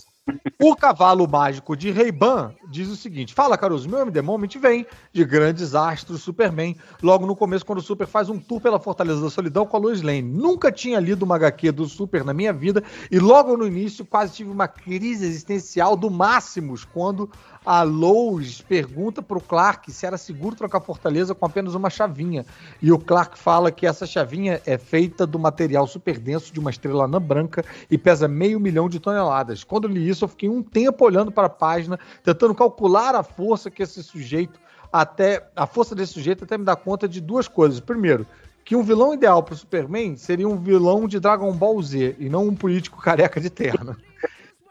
O 0.59 0.75
cavalo 0.75 1.29
mágico 1.29 1.77
de 1.77 1.91
Ray-Ban 1.91 2.55
diz 2.71 2.89
o 2.89 2.97
seguinte: 2.97 3.35
Fala, 3.35 3.59
Caruso, 3.59 3.87
meu 3.87 4.01
MD 4.01 4.23
Moment 4.23 4.49
vem 4.59 4.87
de 5.13 5.23
grandes 5.23 5.75
astros 5.75 6.23
Superman. 6.23 6.75
Logo 7.03 7.27
no 7.27 7.37
começo, 7.37 7.67
quando 7.67 7.81
o 7.81 7.83
Super 7.83 8.07
faz 8.07 8.31
um 8.31 8.39
tour 8.39 8.59
pela 8.59 8.81
Fortaleza 8.81 9.21
da 9.21 9.29
Solidão 9.29 9.67
com 9.67 9.77
a 9.77 9.81
Lois 9.81 10.01
Lane. 10.01 10.23
Nunca 10.23 10.73
tinha 10.73 10.99
lido 10.99 11.25
uma 11.25 11.37
HQ 11.37 11.73
do 11.73 11.85
Super 11.85 12.25
na 12.25 12.33
minha 12.33 12.55
vida 12.55 12.83
e 13.11 13.19
logo 13.19 13.55
no 13.55 13.67
início 13.67 14.07
quase 14.07 14.33
tive 14.33 14.51
uma 14.51 14.69
crise 14.69 15.27
existencial 15.27 15.95
do 15.95 16.11
Máximos 16.11 16.87
quando 16.87 17.31
a 17.73 17.85
Lois 17.85 18.61
pergunta 18.61 19.23
pro 19.23 19.41
Clark 19.41 19.93
se 19.93 20.05
era 20.05 20.19
seguro 20.19 20.57
trocar 20.57 20.81
Fortaleza 20.81 21.37
com 21.37 21.47
apenas 21.47 21.73
uma 21.73 21.89
chavinha. 21.89 22.45
E 22.83 22.91
o 22.91 22.99
Clark 22.99 23.39
fala 23.39 23.71
que 23.71 23.87
essa 23.87 24.05
chavinha 24.05 24.61
é 24.67 24.77
feita 24.77 25.25
do 25.25 25.39
material 25.39 25.87
super 25.87 26.19
denso 26.19 26.53
de 26.53 26.59
uma 26.59 26.71
estrela 26.71 27.05
anã 27.05 27.23
branca 27.23 27.65
e 27.89 27.97
pesa 27.97 28.27
meio 28.27 28.59
milhão 28.59 28.89
de 28.89 28.99
toneladas. 28.99 29.63
Quando 29.63 29.87
li 29.87 30.09
isso, 30.09 30.25
eu 30.25 30.29
fiquei 30.29 30.49
um 30.49 30.65
tempo 30.65 31.05
olhando 31.05 31.31
para 31.31 31.47
a 31.47 31.49
página, 31.51 31.97
tentando 32.25 32.57
calcular 32.57 33.15
a 33.15 33.23
força 33.23 33.71
que 33.71 33.85
esse 33.85 34.03
sujeito 34.03 34.59
até 34.93 35.49
a 35.55 35.65
força 35.65 35.95
desse 35.95 36.15
sujeito 36.15 36.43
até 36.43 36.59
me 36.59 36.65
dá 36.65 36.75
conta 36.75 37.07
de 37.07 37.21
duas 37.21 37.47
coisas. 37.47 37.79
Primeiro, 37.79 38.27
que 38.65 38.75
um 38.75 38.83
vilão 38.83 39.15
ideal 39.15 39.45
pro 39.45 39.55
Superman 39.55 40.17
seria 40.17 40.49
um 40.49 40.57
vilão 40.57 41.07
de 41.07 41.21
Dragon 41.21 41.53
Ball 41.53 41.81
Z 41.81 42.17
e 42.19 42.29
não 42.29 42.49
um 42.49 42.55
político 42.57 43.01
careca 43.01 43.41
de 43.41 43.49
terno. 43.49 43.97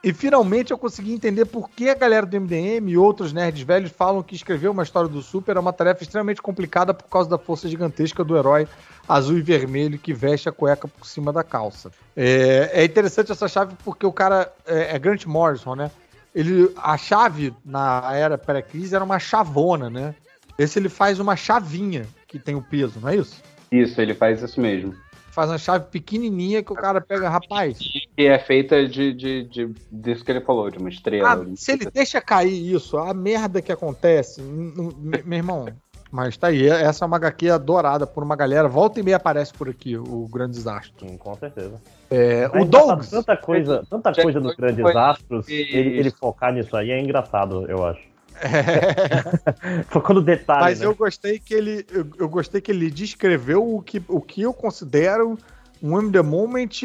E 0.02 0.14
finalmente 0.14 0.72
eu 0.72 0.78
consegui 0.78 1.12
entender 1.12 1.46
por 1.46 1.70
que 1.70 1.90
a 1.90 1.94
galera 1.94 2.26
do 2.26 2.40
MDM 2.40 2.90
e 2.90 2.98
outros 2.98 3.34
nerds 3.34 3.62
velhos 3.64 3.92
falam 3.92 4.24
que 4.24 4.34
escrever 4.34 4.70
uma 4.70 4.84
história 4.84 5.10
do 5.10 5.22
Super 5.22 5.58
é 5.58 5.60
uma 5.60 5.74
tarefa 5.74 6.04
extremamente 6.04 6.42
complicada 6.42 6.94
por 6.94 7.10
causa 7.10 7.30
da 7.30 7.38
força 7.38 7.68
gigantesca 7.68 8.24
do 8.24 8.38
herói 8.38 8.66
azul 9.08 9.38
e 9.38 9.42
vermelho 9.42 10.00
que 10.00 10.14
veste 10.14 10.48
a 10.48 10.54
cueca 10.54 10.88
por 10.88 11.06
cima 11.06 11.34
da 11.34 11.44
calça. 11.44 11.92
É, 12.16 12.70
é 12.74 12.86
interessante 12.86 13.32
essa 13.32 13.48
chave 13.48 13.76
porque 13.84 14.06
o 14.06 14.12
cara 14.12 14.50
é, 14.66 14.96
é 14.96 15.00
Grant 15.00 15.26
Morrison, 15.26 15.76
né? 15.76 15.92
Ele, 16.34 16.72
a 16.78 16.96
chave 16.96 17.54
na 17.66 18.14
era 18.14 18.38
pré-crise 18.38 18.96
era 18.96 19.04
uma 19.04 19.20
chavona, 19.20 19.90
né? 19.90 20.16
Esse 20.58 20.80
ele 20.80 20.90
faz 20.90 21.20
uma 21.20 21.36
chavinha 21.36 22.06
que 22.28 22.40
tem 22.40 22.56
o 22.56 22.62
peso, 22.62 23.00
não 23.02 23.10
é 23.10 23.16
isso? 23.16 23.42
Isso, 23.72 24.00
ele 24.00 24.14
faz 24.14 24.42
isso 24.42 24.62
mesmo. 24.62 24.96
Faz 25.40 25.52
uma 25.52 25.58
chave 25.58 25.86
pequenininha 25.86 26.62
que 26.62 26.74
o 26.74 26.76
cara 26.76 27.00
pega, 27.00 27.30
rapaz. 27.30 27.78
Que 27.80 28.28
é 28.28 28.38
feita 28.38 28.86
de, 28.86 29.14
de, 29.14 29.44
de 29.46 29.74
disso 29.90 30.26
que 30.26 30.32
ele 30.34 30.42
falou, 30.42 30.70
de 30.70 30.78
uma 30.78 30.90
estrela. 30.90 31.32
Ah, 31.32 31.56
se 31.56 31.72
ele 31.72 31.90
deixa 31.90 32.20
cair 32.20 32.76
isso, 32.76 32.98
a 32.98 33.14
merda 33.14 33.62
que 33.62 33.72
acontece, 33.72 34.42
meu 34.42 35.38
irmão. 35.38 35.70
Mas 36.12 36.36
tá 36.36 36.48
aí, 36.48 36.68
essa 36.68 37.06
é 37.06 37.08
uma 37.08 37.16
HQ 37.16 37.50
adorada 37.52 38.06
por 38.06 38.22
uma 38.22 38.36
galera. 38.36 38.68
Volta 38.68 39.00
e 39.00 39.04
meia 39.04 39.16
aparece 39.16 39.54
por 39.54 39.70
aqui 39.70 39.96
o 39.96 40.28
Grande 40.28 40.58
Desastre. 40.58 41.08
Sim, 41.08 41.16
com 41.18 41.34
certeza. 41.36 41.80
É, 42.12 42.50
É 42.52 42.62
o 42.62 42.66
Dogs. 42.66 43.10
Tanta 43.10 43.38
coisa, 43.38 43.86
tanta 43.90 44.12
coisa 44.12 44.42
dos 44.42 44.52
Logan 44.58 44.74
grandes 44.74 44.82
foi- 44.82 44.98
astros, 44.98 45.48
Isso. 45.48 45.78
ele, 45.78 46.00
ele 46.00 46.12
focar 46.12 46.52
nisso 46.52 46.76
aí 46.76 46.92
é 46.92 47.00
engraçado, 47.00 47.66
eu 47.70 47.86
acho. 47.86 48.02
É, 48.42 49.84
Focou 49.90 50.16
no 50.16 50.22
detalhe, 50.22 50.62
mas 50.62 50.80
né? 50.80 50.86
eu 50.86 50.96
gostei 50.96 51.40
que 51.40 51.54
ele. 51.54 51.86
Eu, 51.92 52.08
eu 52.18 52.30
gostei 52.30 52.62
que 52.62 52.72
ele 52.72 52.90
descreveu 52.90 53.76
o 53.76 53.82
que, 53.82 54.02
o 54.08 54.22
que 54.22 54.42
eu 54.42 54.54
considero 54.54 55.38
um 55.82 55.98
M 55.98 56.12
The 56.12 56.22
Moment 56.22 56.82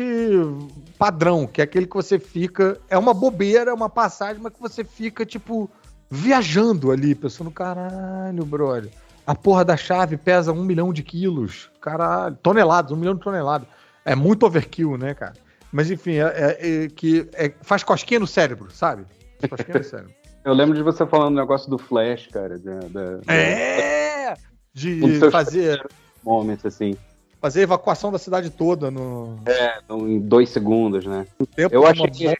padrão, 0.98 1.46
que 1.46 1.60
é 1.60 1.64
aquele 1.64 1.86
que 1.86 1.94
você 1.94 2.18
fica. 2.18 2.78
É 2.88 2.96
uma 2.98 3.14
bobeira, 3.14 3.70
é 3.70 3.74
uma 3.74 3.88
passagem, 3.90 4.40
mas 4.42 4.52
que 4.52 4.60
você 4.60 4.84
fica, 4.84 5.24
tipo, 5.26 5.70
viajando 6.10 6.90
ali, 6.90 7.14
pensando, 7.14 7.50
caralho, 7.50 8.44
brother. 8.44 8.90
A 9.26 9.34
porra 9.34 9.64
da 9.64 9.76
chave 9.76 10.16
pesa 10.16 10.52
um 10.52 10.62
milhão 10.62 10.92
de 10.92 11.02
quilos. 11.02 11.70
Caralho. 11.80 12.36
Toneladas, 12.42 12.92
um 12.92 12.96
milhão 12.96 13.14
de 13.14 13.22
toneladas. 13.22 13.66
É 14.04 14.14
muito 14.14 14.44
overkill, 14.44 14.98
né, 14.98 15.14
cara? 15.14 15.32
Mas 15.72 15.90
enfim, 15.90 16.16
é, 16.18 16.22
é- 16.60 16.84
é 16.84 16.88
que 16.88 17.28
é- 17.32 17.52
faz 17.62 17.82
cosquinha 17.82 18.20
no 18.20 18.26
cérebro, 18.26 18.70
sabe? 18.70 19.04
Faz 19.40 19.50
cosquinha 19.50 19.78
no 19.78 19.84
cérebro. 19.84 20.14
Eu 20.44 20.52
lembro 20.52 20.74
de 20.76 20.82
você 20.82 21.06
falando 21.06 21.32
o 21.34 21.40
negócio 21.40 21.70
do 21.70 21.78
Flash, 21.78 22.26
cara. 22.28 22.58
Da, 22.58 22.80
da, 22.80 23.16
da- 23.16 23.32
É! 23.32 24.34
De 24.72 25.30
fazer, 25.30 25.86
Moments, 26.22 26.66
assim. 26.66 26.96
fazer 27.40 27.62
evacuação 27.62 28.10
da 28.10 28.18
cidade 28.18 28.50
toda 28.50 28.90
no 28.90 29.38
Então, 29.84 30.08
em 30.08 30.18
dois 30.18 30.50
segundos, 30.50 31.06
né? 31.06 31.26
tempo 31.54 31.72
Eu 31.74 31.86
achei 31.86 32.10
que-. 32.10 32.36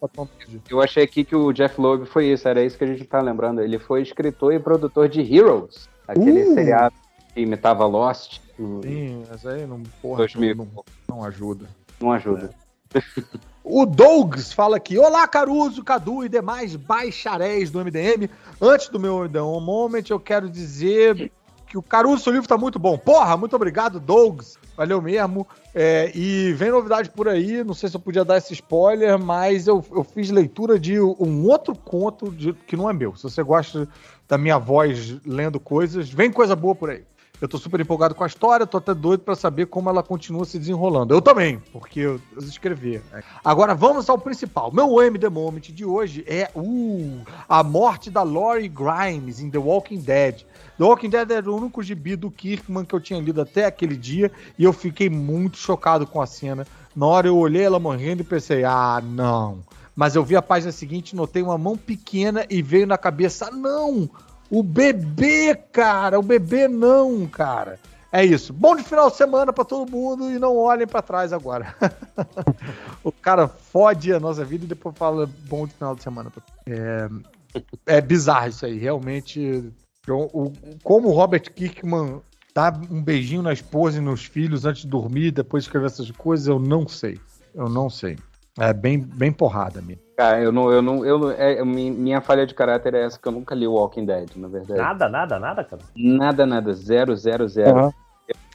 Eu 0.68 0.80
achei 0.82 1.04
aqui 1.04 1.24
que 1.24 1.36
o 1.36 1.52
Jeff 1.52 1.80
Loeb 1.80 2.06
foi 2.06 2.26
isso, 2.26 2.48
era 2.48 2.62
isso 2.64 2.76
que 2.76 2.82
a 2.84 2.86
gente 2.88 3.04
tá 3.04 3.20
lembrando. 3.20 3.60
Ele 3.62 3.78
foi 3.78 4.02
escritor 4.02 4.52
e 4.52 4.58
produtor 4.58 5.08
de 5.08 5.20
Heroes, 5.20 5.88
aquele 6.08 6.42
Uh! 6.42 6.54
seriado 6.54 6.94
que 7.32 7.40
imitava 7.40 7.86
Lost. 7.86 8.40
Não, 8.58 8.82
Sim, 8.82 9.24
mas 9.30 9.46
aí 9.46 9.66
não, 9.66 9.82
porra, 10.02 10.18
2000. 10.18 10.54
não, 10.56 10.68
não 11.08 11.24
ajuda. 11.24 11.66
não 12.00 12.12
ajuda. 12.12 12.50
O 13.64 13.86
Dogs 13.86 14.52
fala 14.52 14.76
aqui: 14.76 14.98
Olá, 14.98 15.26
Caruso, 15.26 15.82
Cadu 15.82 16.22
e 16.24 16.28
demais 16.28 16.76
bacharéis 16.76 17.70
do 17.70 17.82
MDM. 17.82 18.28
Antes 18.60 18.88
do 18.90 19.00
meu 19.00 19.20
MDM 19.20 19.60
Moment, 19.60 20.04
eu 20.10 20.20
quero 20.20 20.50
dizer 20.50 21.32
que 21.66 21.78
o 21.78 21.82
Caruso, 21.82 22.22
seu 22.22 22.32
livro 22.32 22.46
tá 22.46 22.58
muito 22.58 22.78
bom. 22.78 22.98
Porra, 22.98 23.36
muito 23.38 23.56
obrigado, 23.56 23.98
Dogs. 23.98 24.58
Valeu 24.76 25.00
mesmo. 25.00 25.46
É, 25.74 26.12
e 26.14 26.52
vem 26.52 26.70
novidade 26.70 27.08
por 27.10 27.26
aí, 27.26 27.64
não 27.64 27.74
sei 27.74 27.88
se 27.88 27.96
eu 27.96 28.00
podia 28.00 28.24
dar 28.24 28.36
esse 28.36 28.52
spoiler, 28.52 29.18
mas 29.18 29.66
eu, 29.66 29.82
eu 29.90 30.04
fiz 30.04 30.30
leitura 30.30 30.78
de 30.78 31.00
um 31.00 31.48
outro 31.48 31.74
conto 31.74 32.30
de- 32.30 32.52
que 32.52 32.76
não 32.76 32.88
é 32.90 32.92
meu. 32.92 33.16
Se 33.16 33.22
você 33.22 33.42
gosta 33.42 33.88
da 34.28 34.36
minha 34.36 34.58
voz 34.58 35.16
lendo 35.24 35.58
coisas, 35.58 36.10
vem 36.10 36.30
coisa 36.30 36.54
boa 36.54 36.74
por 36.74 36.90
aí. 36.90 37.02
Eu 37.40 37.48
tô 37.48 37.58
super 37.58 37.80
empolgado 37.80 38.14
com 38.14 38.22
a 38.22 38.26
história, 38.26 38.66
tô 38.66 38.78
até 38.78 38.94
doido 38.94 39.20
pra 39.20 39.34
saber 39.34 39.66
como 39.66 39.90
ela 39.90 40.04
continua 40.04 40.44
se 40.44 40.58
desenrolando. 40.58 41.12
Eu 41.12 41.20
também, 41.20 41.60
porque 41.72 42.00
eu, 42.00 42.20
escrevi. 42.38 43.02
Agora 43.44 43.74
vamos 43.74 44.08
ao 44.08 44.16
principal. 44.16 44.72
Meu 44.72 45.02
M 45.02 45.18
The 45.18 45.28
Moment 45.28 45.60
de 45.60 45.84
hoje 45.84 46.24
é 46.28 46.48
uh, 46.54 47.22
a 47.48 47.64
morte 47.64 48.08
da 48.08 48.22
Lori 48.22 48.68
Grimes 48.68 49.40
em 49.40 49.50
The 49.50 49.58
Walking 49.58 50.00
Dead. 50.00 50.42
The 50.78 50.84
Walking 50.84 51.10
Dead 51.10 51.30
era 51.32 51.50
o 51.50 51.56
único 51.56 51.82
gibi 51.82 52.14
do 52.14 52.30
Kirkman 52.30 52.84
que 52.84 52.94
eu 52.94 53.00
tinha 53.00 53.20
lido 53.20 53.40
até 53.40 53.66
aquele 53.66 53.96
dia 53.96 54.30
e 54.56 54.62
eu 54.62 54.72
fiquei 54.72 55.10
muito 55.10 55.56
chocado 55.56 56.06
com 56.06 56.22
a 56.22 56.26
cena. 56.26 56.64
Na 56.94 57.06
hora 57.06 57.26
eu 57.26 57.36
olhei 57.36 57.64
ela 57.64 57.80
morrendo 57.80 58.22
e 58.22 58.24
pensei, 58.24 58.64
ah, 58.64 59.02
não. 59.04 59.58
Mas 59.96 60.14
eu 60.14 60.24
vi 60.24 60.36
a 60.36 60.42
página 60.42 60.70
seguinte, 60.70 61.16
notei 61.16 61.42
uma 61.42 61.58
mão 61.58 61.76
pequena 61.76 62.46
e 62.48 62.62
veio 62.62 62.86
na 62.86 62.96
cabeça, 62.96 63.50
não! 63.50 64.08
O 64.54 64.62
bebê, 64.62 65.52
cara! 65.72 66.16
O 66.16 66.22
bebê 66.22 66.68
não, 66.68 67.26
cara! 67.26 67.76
É 68.12 68.24
isso. 68.24 68.52
Bom 68.52 68.76
de 68.76 68.84
final 68.84 69.10
de 69.10 69.16
semana 69.16 69.52
pra 69.52 69.64
todo 69.64 69.90
mundo 69.90 70.30
e 70.30 70.38
não 70.38 70.56
olhem 70.56 70.86
pra 70.86 71.02
trás 71.02 71.32
agora. 71.32 71.74
o 73.02 73.10
cara 73.10 73.48
fode 73.48 74.12
a 74.12 74.20
nossa 74.20 74.44
vida 74.44 74.64
e 74.64 74.68
depois 74.68 74.96
fala 74.96 75.28
bom 75.48 75.66
de 75.66 75.74
final 75.74 75.96
de 75.96 76.04
semana. 76.04 76.30
É, 76.68 77.08
é 77.84 78.00
bizarro 78.00 78.46
isso 78.46 78.64
aí. 78.64 78.78
Realmente, 78.78 79.72
o, 80.08 80.52
como 80.84 81.08
o 81.08 81.12
Robert 81.12 81.52
Kirkman 81.52 82.20
dá 82.54 82.72
um 82.88 83.02
beijinho 83.02 83.42
na 83.42 83.52
esposa 83.52 83.98
e 83.98 84.00
nos 84.00 84.24
filhos 84.24 84.64
antes 84.64 84.82
de 84.82 84.88
dormir, 84.88 85.32
depois 85.32 85.64
de 85.64 85.68
escrever 85.68 85.86
essas 85.86 86.08
coisas, 86.12 86.46
eu 86.46 86.60
não 86.60 86.86
sei. 86.86 87.18
Eu 87.52 87.68
não 87.68 87.90
sei. 87.90 88.16
É 88.58 88.72
bem, 88.72 88.98
bem 88.98 89.32
porrada 89.32 89.80
mesmo. 89.82 90.02
Cara, 90.16 90.40
eu 90.40 90.52
não, 90.52 90.70
eu 90.70 90.80
não, 90.80 91.04
eu 91.04 91.18
não, 91.18 91.30
é, 91.32 91.64
mi- 91.64 91.90
minha 91.90 92.20
falha 92.20 92.46
de 92.46 92.54
caráter 92.54 92.94
é 92.94 93.02
essa 93.02 93.18
que 93.18 93.26
eu 93.26 93.32
nunca 93.32 93.54
li 93.54 93.66
o 93.66 93.72
Walking 93.72 94.04
Dead, 94.04 94.36
na 94.36 94.46
verdade. 94.46 94.78
Nada, 94.80 95.08
nada, 95.08 95.38
nada, 95.40 95.64
cara. 95.64 95.82
Nada, 95.96 96.46
nada, 96.46 96.72
zero, 96.72 97.16
zero, 97.16 97.48
zero. 97.48 97.78
Aham. 97.78 97.92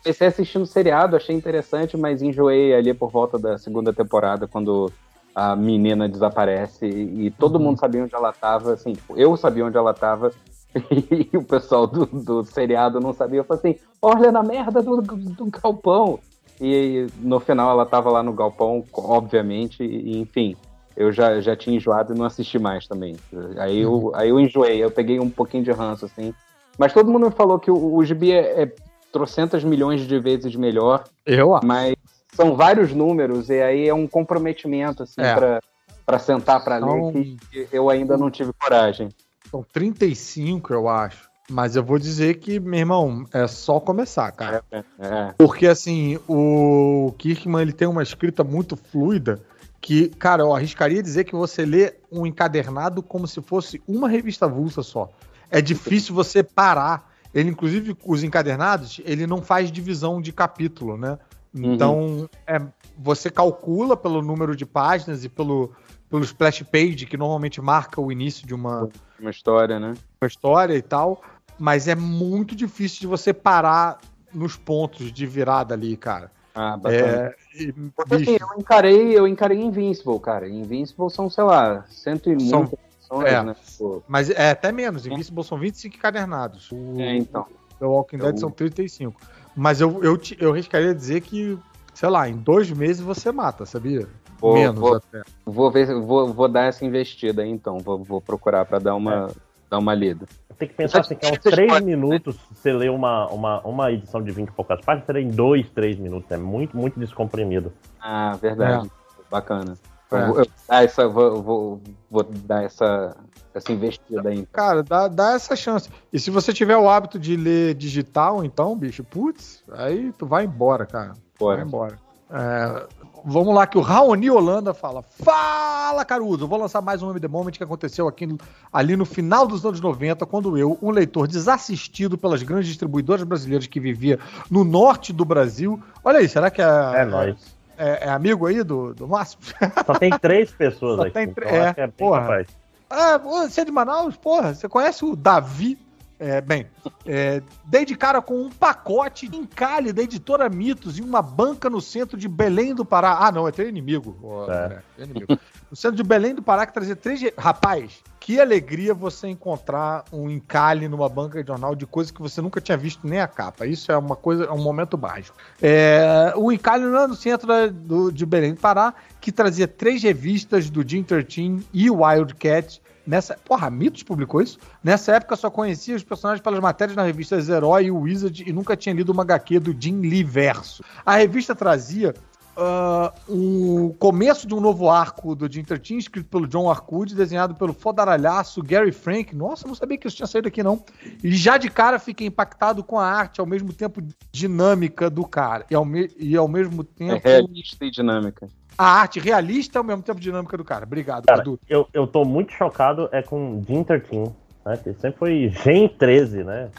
Comecei 0.01 0.28
assistindo 0.28 0.62
o 0.62 0.65
seriado, 0.65 1.15
achei 1.17 1.35
interessante, 1.35 1.98
mas 1.98 2.22
enjoei 2.22 2.74
ali 2.74 2.94
por 2.94 3.12
volta 3.12 3.38
da 3.38 3.58
segunda 3.58 3.92
temporada, 3.92 4.48
quando 4.48 4.90
a 5.35 5.56
menina 5.56 6.08
desaparece 6.08 6.85
e, 6.85 7.30
todo 7.32 7.60
mundo 7.60 7.80
sabia 7.80 8.03
onde 8.03 8.15
ela 8.15 8.32
tava, 8.32 8.74
assim, 8.74 8.94
tipo, 8.94 9.17
eu 9.17 9.35
sabia 9.35 9.65
onde 9.65 9.78
ela 9.78 9.94
tava 9.94 10.32
e 10.90 11.35
o 11.35 11.44
pessoal 11.44 11.85
do, 11.85 12.06
do 12.06 12.44
seriado 12.46 12.99
não 13.01 13.14
sabia. 13.14 13.42
Eu 13.42 13.44
falei 13.44 13.60
assim, 13.74 13.80
olha 14.01 14.32
na 14.32 14.42
merda 14.42 14.82
do, 14.82 15.01
do 15.01 15.46
galpão. 15.51 16.19
E 16.61 17.08
no 17.19 17.40
final 17.40 17.72
ela 17.72 17.85
tava 17.85 18.09
lá 18.09 18.22
no 18.22 18.33
galpão, 18.33 18.83
obviamente, 18.93 19.83
e 19.83 20.19
enfim, 20.19 20.56
eu 20.97 21.11
já, 21.11 21.40
já 21.40 21.56
tinha 21.56 21.77
enjoado 21.77 22.13
e 22.13 22.17
não 22.17 22.25
assisti 22.25 22.59
mais 22.59 22.85
também. 22.88 23.15
Aí 23.58 23.79
eu, 23.79 24.11
aí 24.13 24.29
eu 24.29 24.40
enjoei, 24.40 24.83
eu 24.83 24.92
peguei 24.92 25.19
um 25.19 25.29
pouquinho 25.29 25.63
de 25.63 25.72
ranço, 25.72 26.06
assim. 26.06 26.33
Mas 26.77 26.93
todo 26.93 27.09
mundo 27.11 27.27
me 27.27 27.31
falou 27.31 27.59
que 27.59 27.72
o, 27.72 27.95
o 27.95 28.03
gibi 28.03 28.31
é, 28.33 28.63
é 28.63 28.74
trocentas 29.11 29.63
milhões 29.63 30.01
de 30.01 30.19
vezes 30.19 30.56
melhor, 30.56 31.03
Eu 31.25 31.56
acho. 31.56 31.65
mas 31.65 31.95
são 32.33 32.56
vários 32.56 32.93
números, 32.93 33.49
e 33.49 33.61
aí 33.61 33.88
é 33.88 33.93
um 33.93 34.08
comprometimento, 34.08 35.03
assim, 35.03 35.22
É. 35.22 35.33
pra, 35.33 35.59
pra 36.06 36.19
sentar 36.19 36.63
pra 36.63 36.79
São- 36.79 37.11
ler, 37.11 37.35
que 37.51 37.67
eu 37.72 37.90
ainda 37.90 38.17
não 38.17 38.29
tive 38.29 38.51
coragem. 38.53 39.09
São 39.49 39.63
35, 39.74 40.74
eu 40.74 40.88
acho. 40.90 41.28
Mas 41.49 41.76
eu 41.76 41.83
vou 41.83 41.98
dizer 41.98 42.35
que, 42.35 42.60
meu 42.60 42.80
irmão, 42.80 43.26
é 43.33 43.48
só 43.48 43.80
começar, 43.80 44.32
cara. 44.32 44.64
É, 44.72 44.83
é. 44.99 45.33
Porque, 45.38 45.67
assim, 45.67 46.19
o 46.28 47.14
Kirkman 47.17 47.62
ele 47.62 47.74
tem 47.74 47.88
uma 47.88 48.03
escrita 48.03 48.44
muito 48.44 48.76
fluida 48.76 49.42
que, 49.82 50.10
cara, 50.10 50.44
eu 50.44 50.53
arriscaria 50.53 51.01
dizer 51.01 51.24
que 51.24 51.35
você 51.35 51.65
lê 51.65 51.96
um 52.12 52.26
encadernado 52.26 53.01
como 53.01 53.28
se 53.28 53.42
fosse 53.42 53.82
uma 53.88 54.08
revista 54.10 54.46
avulsa 54.46 54.83
só. 54.83 55.10
É 55.49 55.62
difícil 55.62 56.14
você 56.14 56.44
parar. 56.44 57.10
Ele, 57.33 57.49
inclusive, 57.49 57.96
os 58.06 58.24
encadernados, 58.24 58.99
ele 59.03 59.26
não 59.26 59.42
faz 59.42 59.72
divisão 59.72 60.22
de 60.22 60.32
capítulo, 60.32 60.98
né? 60.98 61.17
Então, 61.53 62.30
é, 62.46 62.62
você 62.98 63.30
calcula 63.30 63.98
pelo 63.98 64.22
número 64.22 64.56
de 64.56 64.65
páginas 64.65 65.24
e 65.24 65.30
pelo, 65.30 65.72
pelo 66.10 66.24
splash 66.24 66.64
page, 66.64 67.06
que 67.06 67.17
normalmente 67.17 67.60
marca 67.62 67.99
o 67.99 68.12
início 68.12 68.46
de 68.46 68.53
uma, 68.53 68.90
Uma 69.19 69.32
história, 69.32 69.80
né? 69.80 69.94
a 70.22 70.26
história 70.28 70.76
e 70.76 70.82
tal, 70.82 71.22
mas 71.59 71.88
é 71.88 71.95
muito 71.95 72.56
difícil 72.56 73.01
de 73.01 73.08
você 73.08 73.33
parar 73.33 73.99
nos 74.33 74.56
pontos 74.56 75.11
de 75.11 75.25
virada 75.25 75.74
ali, 75.74 75.97
cara. 75.97 76.31
Ah, 76.56 76.77
bacana. 76.77 77.08
É, 77.08 77.35
e, 77.56 77.72
Porque 77.95 78.15
assim, 78.15 78.38
eu 78.40 78.47
encarei, 78.59 79.17
eu 79.17 79.27
encarei 79.27 79.59
Invincible, 79.59 80.19
cara. 80.19 80.47
Invincible 80.49 81.09
são, 81.09 81.29
sei 81.29 81.43
lá, 81.43 81.85
cento 81.90 82.31
e 82.31 82.40
São- 82.49 82.59
muitas 82.61 82.79
edições, 82.97 83.31
é. 83.33 83.43
né? 83.43 83.56
Pô, 83.77 84.03
mas 84.08 84.29
é 84.29 84.51
até 84.51 84.72
menos. 84.72 85.06
Invincible 85.06 85.43
são 85.43 85.58
25 85.58 85.95
encadernados. 85.95 86.72
O 86.72 86.95
é, 86.99 87.15
então. 87.17 87.45
The 87.79 87.85
Walking 87.85 88.17
Dead 88.17 88.33
Eu- 88.33 88.38
são 88.38 88.51
35. 88.51 89.19
Mas 89.56 89.79
eu, 89.81 90.03
eu, 90.03 90.17
te- 90.17 90.38
eu 90.40 90.51
arriscaria 90.51 90.93
dizer 90.93 91.22
que, 91.22 91.58
sei 91.93 92.09
lá, 92.09 92.27
em 92.27 92.35
dois 92.35 92.69
meses 92.72 93.01
você 93.01 93.31
mata, 93.31 93.65
sabia? 93.65 94.08
Vou, 94.40 94.53
menos 94.53 94.79
vou, 94.79 94.95
até. 94.95 95.22
vou 95.45 95.72
ver, 95.72 95.85
vou, 96.01 96.33
vou 96.33 96.47
dar 96.47 96.63
essa 96.65 96.83
investida 96.85 97.42
aí, 97.42 97.49
então. 97.49 97.77
Vou, 97.79 98.03
vou 98.03 98.22
procurar 98.22 98.65
pra 98.65 98.79
dar 98.79 98.95
uma, 98.95 99.31
dar 99.69 99.77
uma 99.79 99.93
lida. 99.93 100.27
Tem 100.59 100.67
que 100.67 100.75
pensar 100.75 100.99
assim, 100.99 101.15
que 101.15 101.25
é 101.25 101.31
uns 101.31 101.40
3 101.40 101.81
minutos 101.81 102.38
você 102.53 102.74
lê 102.74 102.90
uma, 102.90 103.27
uma, 103.27 103.61
uma 103.61 103.92
edição 103.92 104.22
de 104.22 104.29
20 104.29 104.49
e 104.49 104.51
poucas 104.51 104.81
páginas, 104.81 105.06
você 105.06 105.13
lê 105.13 105.22
em 105.22 105.29
2, 105.29 105.69
3 105.69 105.97
minutos. 105.97 106.29
É 106.29 106.38
muito, 106.38 106.75
muito 106.75 106.99
descomprimido. 106.99 107.72
Ah, 107.99 108.38
verdade. 108.40 108.92
Bacana. 109.31 109.75
É. 110.11 110.15
Eu, 110.15 110.27
vou, 110.27 110.40
eu 110.40 110.45
dar 110.67 110.83
essa, 110.83 111.08
vou, 111.08 111.42
vou, 111.42 111.81
vou 112.11 112.24
dar 112.24 112.63
essa, 112.63 113.15
essa 113.53 113.72
investida 113.72 114.29
aí. 114.29 114.40
então. 114.40 114.51
Cara, 114.51 114.83
dá, 114.83 115.08
dá 115.08 115.33
essa 115.33 115.56
chance. 115.56 115.90
E 116.11 116.19
se 116.19 116.29
você 116.29 116.51
tiver 116.51 116.75
o 116.75 116.90
hábito 116.90 117.17
de 117.17 117.38
ler 117.38 117.75
digital, 117.75 118.43
então, 118.43 118.75
bicho, 118.75 119.03
putz, 119.03 119.63
aí 119.72 120.11
tu 120.17 120.25
vai 120.25 120.43
embora, 120.43 120.85
cara. 120.85 121.13
Vai 121.13 121.15
Bora. 121.40 121.61
embora. 121.61 121.95
É, 122.31 122.88
vamos 123.26 123.53
lá, 123.53 123.66
que 123.68 123.78
o 123.78 123.82
Raoni 123.82 124.30
Holanda 124.30 124.74
fala. 124.74 125.03
Fala, 125.03 126.03
Caruso! 126.06 126.48
Vou 126.48 126.60
lançar 126.60 126.82
mais 126.82 127.02
um 127.02 127.10
MD 127.12 127.28
Moment 127.28 127.52
que 127.52 127.64
aconteceu 127.64 128.08
aqui 128.08 128.26
no- 128.26 128.38
ali 128.72 128.96
no 128.96 129.06
final 129.06 129.46
dos 129.48 129.66
anos 129.66 129.80
90, 129.82 130.26
quando 130.26 130.58
eu, 130.58 130.78
um 130.82 130.92
leitor 130.92 131.28
desassistido 131.28 132.18
pelas 132.18 132.42
grandes 132.44 132.68
distribuidoras 132.68 133.24
brasileiras 133.24 133.68
que 133.68 133.80
vivia 133.80 134.19
no 134.50 134.64
norte 134.64 135.12
do 135.14 135.24
Brasil. 135.26 135.82
Olha 136.03 136.19
aí, 136.19 136.28
será 136.30 136.50
que 136.52 136.62
é, 136.62 136.66
É 136.96 137.06
nóis. 137.06 137.35
é, 137.78 138.08
é 138.08 138.10
amigo 138.10 138.46
aí 138.46 138.64
do, 138.64 138.94
do 138.94 139.08
Márcio? 139.08 139.40
Só 139.85 139.94
tem 139.94 140.12
três 140.19 140.52
pessoas 140.52 140.96
Só 140.98 141.02
aqui. 141.03 141.12
tem 141.12 141.24
então 141.24 141.35
três- 141.35 141.53
é, 141.53 141.74
que 141.74 141.82
é 141.82 141.88
bem 141.88 141.94
porra. 141.98 142.46
Ah, 142.90 143.18
você 143.18 143.62
é 143.62 143.66
de 143.66 143.72
Manaus? 143.72 144.16
Porra, 144.18 144.53
você 144.53 144.68
conhece 144.68 145.06
o 145.06 145.16
Davi? 145.16 145.78
É, 146.19 146.42
bem, 146.42 146.68
é, 147.06 147.42
dei 147.64 147.85
de 147.85 147.96
cara 147.96 148.22
com 148.22 148.35
um 148.35 148.50
pacote 148.50 149.26
de 149.26 149.38
encalhe 149.38 149.94
da 149.94 150.02
editora 150.02 150.50
Mitos 150.50 151.00
em 151.00 151.02
uma 151.02 151.22
banca 151.22 151.69
no 151.69 151.80
centro 151.80 152.18
de 152.18 152.28
Belém 152.28 152.76
do 152.76 152.84
Pará. 152.84 153.19
Ah, 153.22 153.32
não, 153.32 153.48
é 153.48 153.52
teu 153.52 153.69
inimigo. 153.69 154.46
É. 154.50 154.66
André, 154.66 154.82
teu 154.98 155.06
inimigo. 155.06 155.40
No 155.72 155.78
centro 155.78 155.96
de 155.96 156.03
Belém 156.03 156.35
do 156.35 156.42
Pará, 156.42 156.66
que 156.66 156.74
trazia 156.74 156.96
três. 156.96 157.22
Rapaz, 157.38 158.03
que 158.19 158.40
alegria 158.40 158.94
você 158.94 159.28
encontrar 159.28 160.03
um 160.12 160.30
encalhe 160.30 160.90
numa 160.90 161.08
banca 161.08 161.42
de 161.42 161.48
jornal 161.48 161.74
de 161.74 161.85
coisa 161.85 162.12
que 162.12 162.22
você 162.22 162.42
nunca 162.42 162.60
tinha 162.60 162.78
visto 162.78 163.08
nem 163.08 163.22
a 163.22 163.28
capa. 163.28 163.66
Isso 163.66 163.92
é 163.92 163.98
uma 163.98 164.16
coisa, 164.16 164.44
é 164.44 164.52
um 164.52 164.62
momento 164.62 164.98
mágico. 164.98 165.38
É, 165.62 166.34
o 166.35 166.52
encalhe 166.52 166.85
lá 166.85 167.08
no 167.08 167.16
centro 167.16 167.72
do, 167.72 168.12
de 168.12 168.26
Belém 168.26 168.53
do 168.53 168.60
Pará, 168.60 168.94
que 169.22 169.32
trazia 169.32 169.68
três 169.68 170.03
revistas 170.03 170.69
do 170.69 170.88
Jim 170.88 171.02
13 171.02 171.66
e 171.74 171.90
Wildcat. 171.90 172.82
Nessa, 173.09 173.35
porra, 173.43 173.72
Mitos 173.72 174.03
publicou 174.03 174.40
isso? 174.40 174.59
Nessa 174.83 175.13
época 175.15 175.35
só 175.35 175.49
conhecia 175.49 175.95
os 175.95 176.03
personagens 176.03 176.43
pelas 176.43 176.59
matérias 176.59 176.95
na 176.95 177.01
revista 177.01 177.38
Herói 177.38 177.85
e 177.85 177.92
Wizard 177.92 178.43
e 178.47 178.53
nunca 178.53 178.77
tinha 178.77 178.93
lido 178.93 179.11
uma 179.11 179.24
HQ 179.24 179.59
do 179.59 179.75
Jim 179.77 179.99
Lee 180.01 180.24
Verso. 180.24 180.83
A 181.03 181.15
revista 181.15 181.56
trazia 181.56 182.13
ah, 182.56 183.11
o 183.27 183.95
começo 183.97 184.45
de 184.47 184.53
um 184.53 184.59
novo 184.61 184.92
arco 184.92 185.33
do 185.33 185.51
Jim 185.51 185.63
13, 185.63 185.97
escrito 185.97 186.29
pelo 186.29 186.45
John 186.47 186.69
Arcudi, 186.69 187.15
desenhado 187.15 187.56
pelo 187.56 187.74
fodaralhaço 187.74 188.61
Gary 188.61 188.92
Frank. 188.92 189.35
Nossa, 189.35 189.67
não 189.67 189.74
sabia 189.74 189.97
que 189.97 190.08
isso 190.08 190.17
tinha 190.17 190.27
saído 190.27 190.47
aqui, 190.47 190.61
não. 190.61 190.83
E 191.24 191.33
já 191.33 191.58
de 191.58 191.67
cara 191.67 191.97
fiquei 191.97 192.27
impactado 192.27 192.83
com 192.83 192.99
a 192.99 193.08
arte, 193.08 193.40
ao 193.42 193.47
mesmo 193.47 193.74
tempo 193.74 194.03
dinâmica 194.31 195.09
do 195.09 195.25
cara. 195.25 195.65
E 195.72 195.74
ao, 195.74 195.83
me- 195.83 196.11
e 196.15 196.38
ao 196.38 196.47
mesmo 196.47 196.83
É 196.83 196.85
tempo. 197.15 197.27
realista 197.27 197.85
e 197.85 197.90
dinâmica. 197.90 198.47
A 198.79 199.01
arte 199.01 199.19
realista 199.19 199.78
ao 199.79 199.83
mesmo 199.83 200.01
tempo 200.01 200.19
dinâmica 200.22 200.56
do 200.58 200.63
cara. 200.63 200.85
Obrigado, 200.85 201.26
Cara, 201.26 201.40
Cadu. 201.40 201.60
eu, 201.67 201.85
eu 201.94 202.08
tô 202.08 202.24
muito 202.24 202.53
chocado 202.53 203.10
é 203.12 203.22
com 203.22 203.62
Jim 203.67 203.83
13, 203.83 204.31
né? 204.65 204.78
Que 204.81 204.94
sempre 204.94 205.19
foi 205.19 205.49
Gen 205.49 205.90
13, 205.90 206.44
né? 206.45 206.69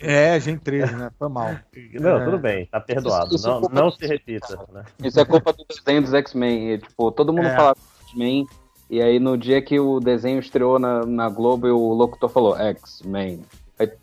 É, 0.00 0.38
Gen 0.38 0.56
13, 0.56 0.94
né? 0.94 1.10
Foi 1.18 1.28
mal. 1.28 1.50
Não, 1.94 2.18
É. 2.18 2.24
tudo 2.24 2.38
bem, 2.38 2.66
tá 2.66 2.78
perdoado. 2.80 3.26
Isso- 3.34 3.36
isso 3.36 3.48
é 3.48 3.50
não, 3.50 3.60
culpa 3.62 3.74
não 3.74 3.88
do- 3.88 3.96
se 3.96 4.06
repita, 4.06 4.58
né? 4.72 4.84
Isso 5.02 5.18
é 5.18 5.24
culpa 5.24 5.52
do 5.52 5.64
desenho 5.68 6.02
dos 6.02 6.14
X-Men. 6.14 6.78
Tipo, 6.78 7.10
todo 7.10 7.32
mundo 7.32 7.46
É. 7.48 7.56
falava 7.56 7.76
X-Men. 8.06 8.46
E 8.88 9.02
aí, 9.02 9.18
no 9.18 9.36
dia 9.36 9.60
que 9.62 9.78
o 9.80 9.98
desenho 10.00 10.38
estreou 10.38 10.78
na, 10.78 11.04
na 11.04 11.28
Globo, 11.28 11.66
o 11.66 11.92
locutor 11.94 12.28
falou 12.28 12.56
X-Men. 12.56 13.40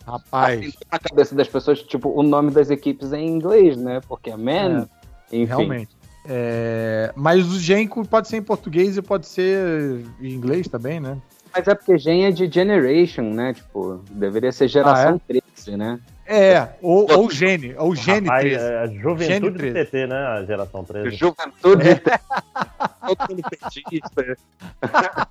Rapaz, 0.06 0.74
Na 0.92 0.98
cabeça 1.00 1.36
das 1.36 1.48
pessoas, 1.48 1.82
tipo, 1.84 2.10
o 2.10 2.24
nome 2.24 2.52
das 2.52 2.70
equipes 2.70 3.14
é 3.14 3.20
em 3.20 3.28
inglês, 3.28 3.78
né? 3.78 4.02
Porque 4.08 4.32
é 4.32 4.36
Man. 4.38 4.88
Enfim. 5.32 5.44
realmente. 5.46 5.97
É, 6.30 7.14
mas 7.16 7.48
o 7.48 7.60
Genko 7.60 8.06
pode 8.06 8.28
ser 8.28 8.38
em 8.38 8.42
português 8.42 8.98
e 8.98 9.02
pode 9.02 9.28
ser 9.28 10.06
em 10.20 10.34
inglês 10.34 10.68
também, 10.68 11.00
né? 11.00 11.18
Mas 11.54 11.68
é 11.68 11.74
porque 11.74 11.98
Gen 11.98 12.26
é 12.26 12.32
de 12.32 12.52
Generation, 12.52 13.34
né? 13.34 13.54
Tipo, 13.54 14.04
deveria 14.12 14.52
ser 14.52 14.68
geração 14.68 15.20
13, 15.28 15.78
né? 15.78 16.00
É, 16.26 16.68
ou, 16.82 17.10
ou 17.10 17.32
Gene, 17.32 17.74
ou 17.78 17.96
Gene 17.96 18.28
Rapaz, 18.28 18.44
13. 18.44 18.66
é 18.66 18.78
a 18.78 18.88
Gene 18.88 19.02
juventude 19.02 19.52
do 19.52 19.58
13. 19.58 19.86
TT, 19.86 20.08
né? 20.08 20.16
A 20.18 20.44
geração 20.44 20.84
13. 20.84 21.16
Juventude. 21.16 22.02
Todo 23.08 23.30
mundo 23.30 23.44
petista. 23.50 24.38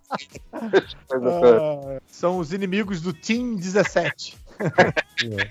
Coisa 1.06 1.30
toda. 1.30 1.58
Ah, 1.60 2.00
são 2.06 2.38
os 2.38 2.54
inimigos 2.54 3.02
do 3.02 3.12
Team 3.12 3.56
17. 3.56 4.38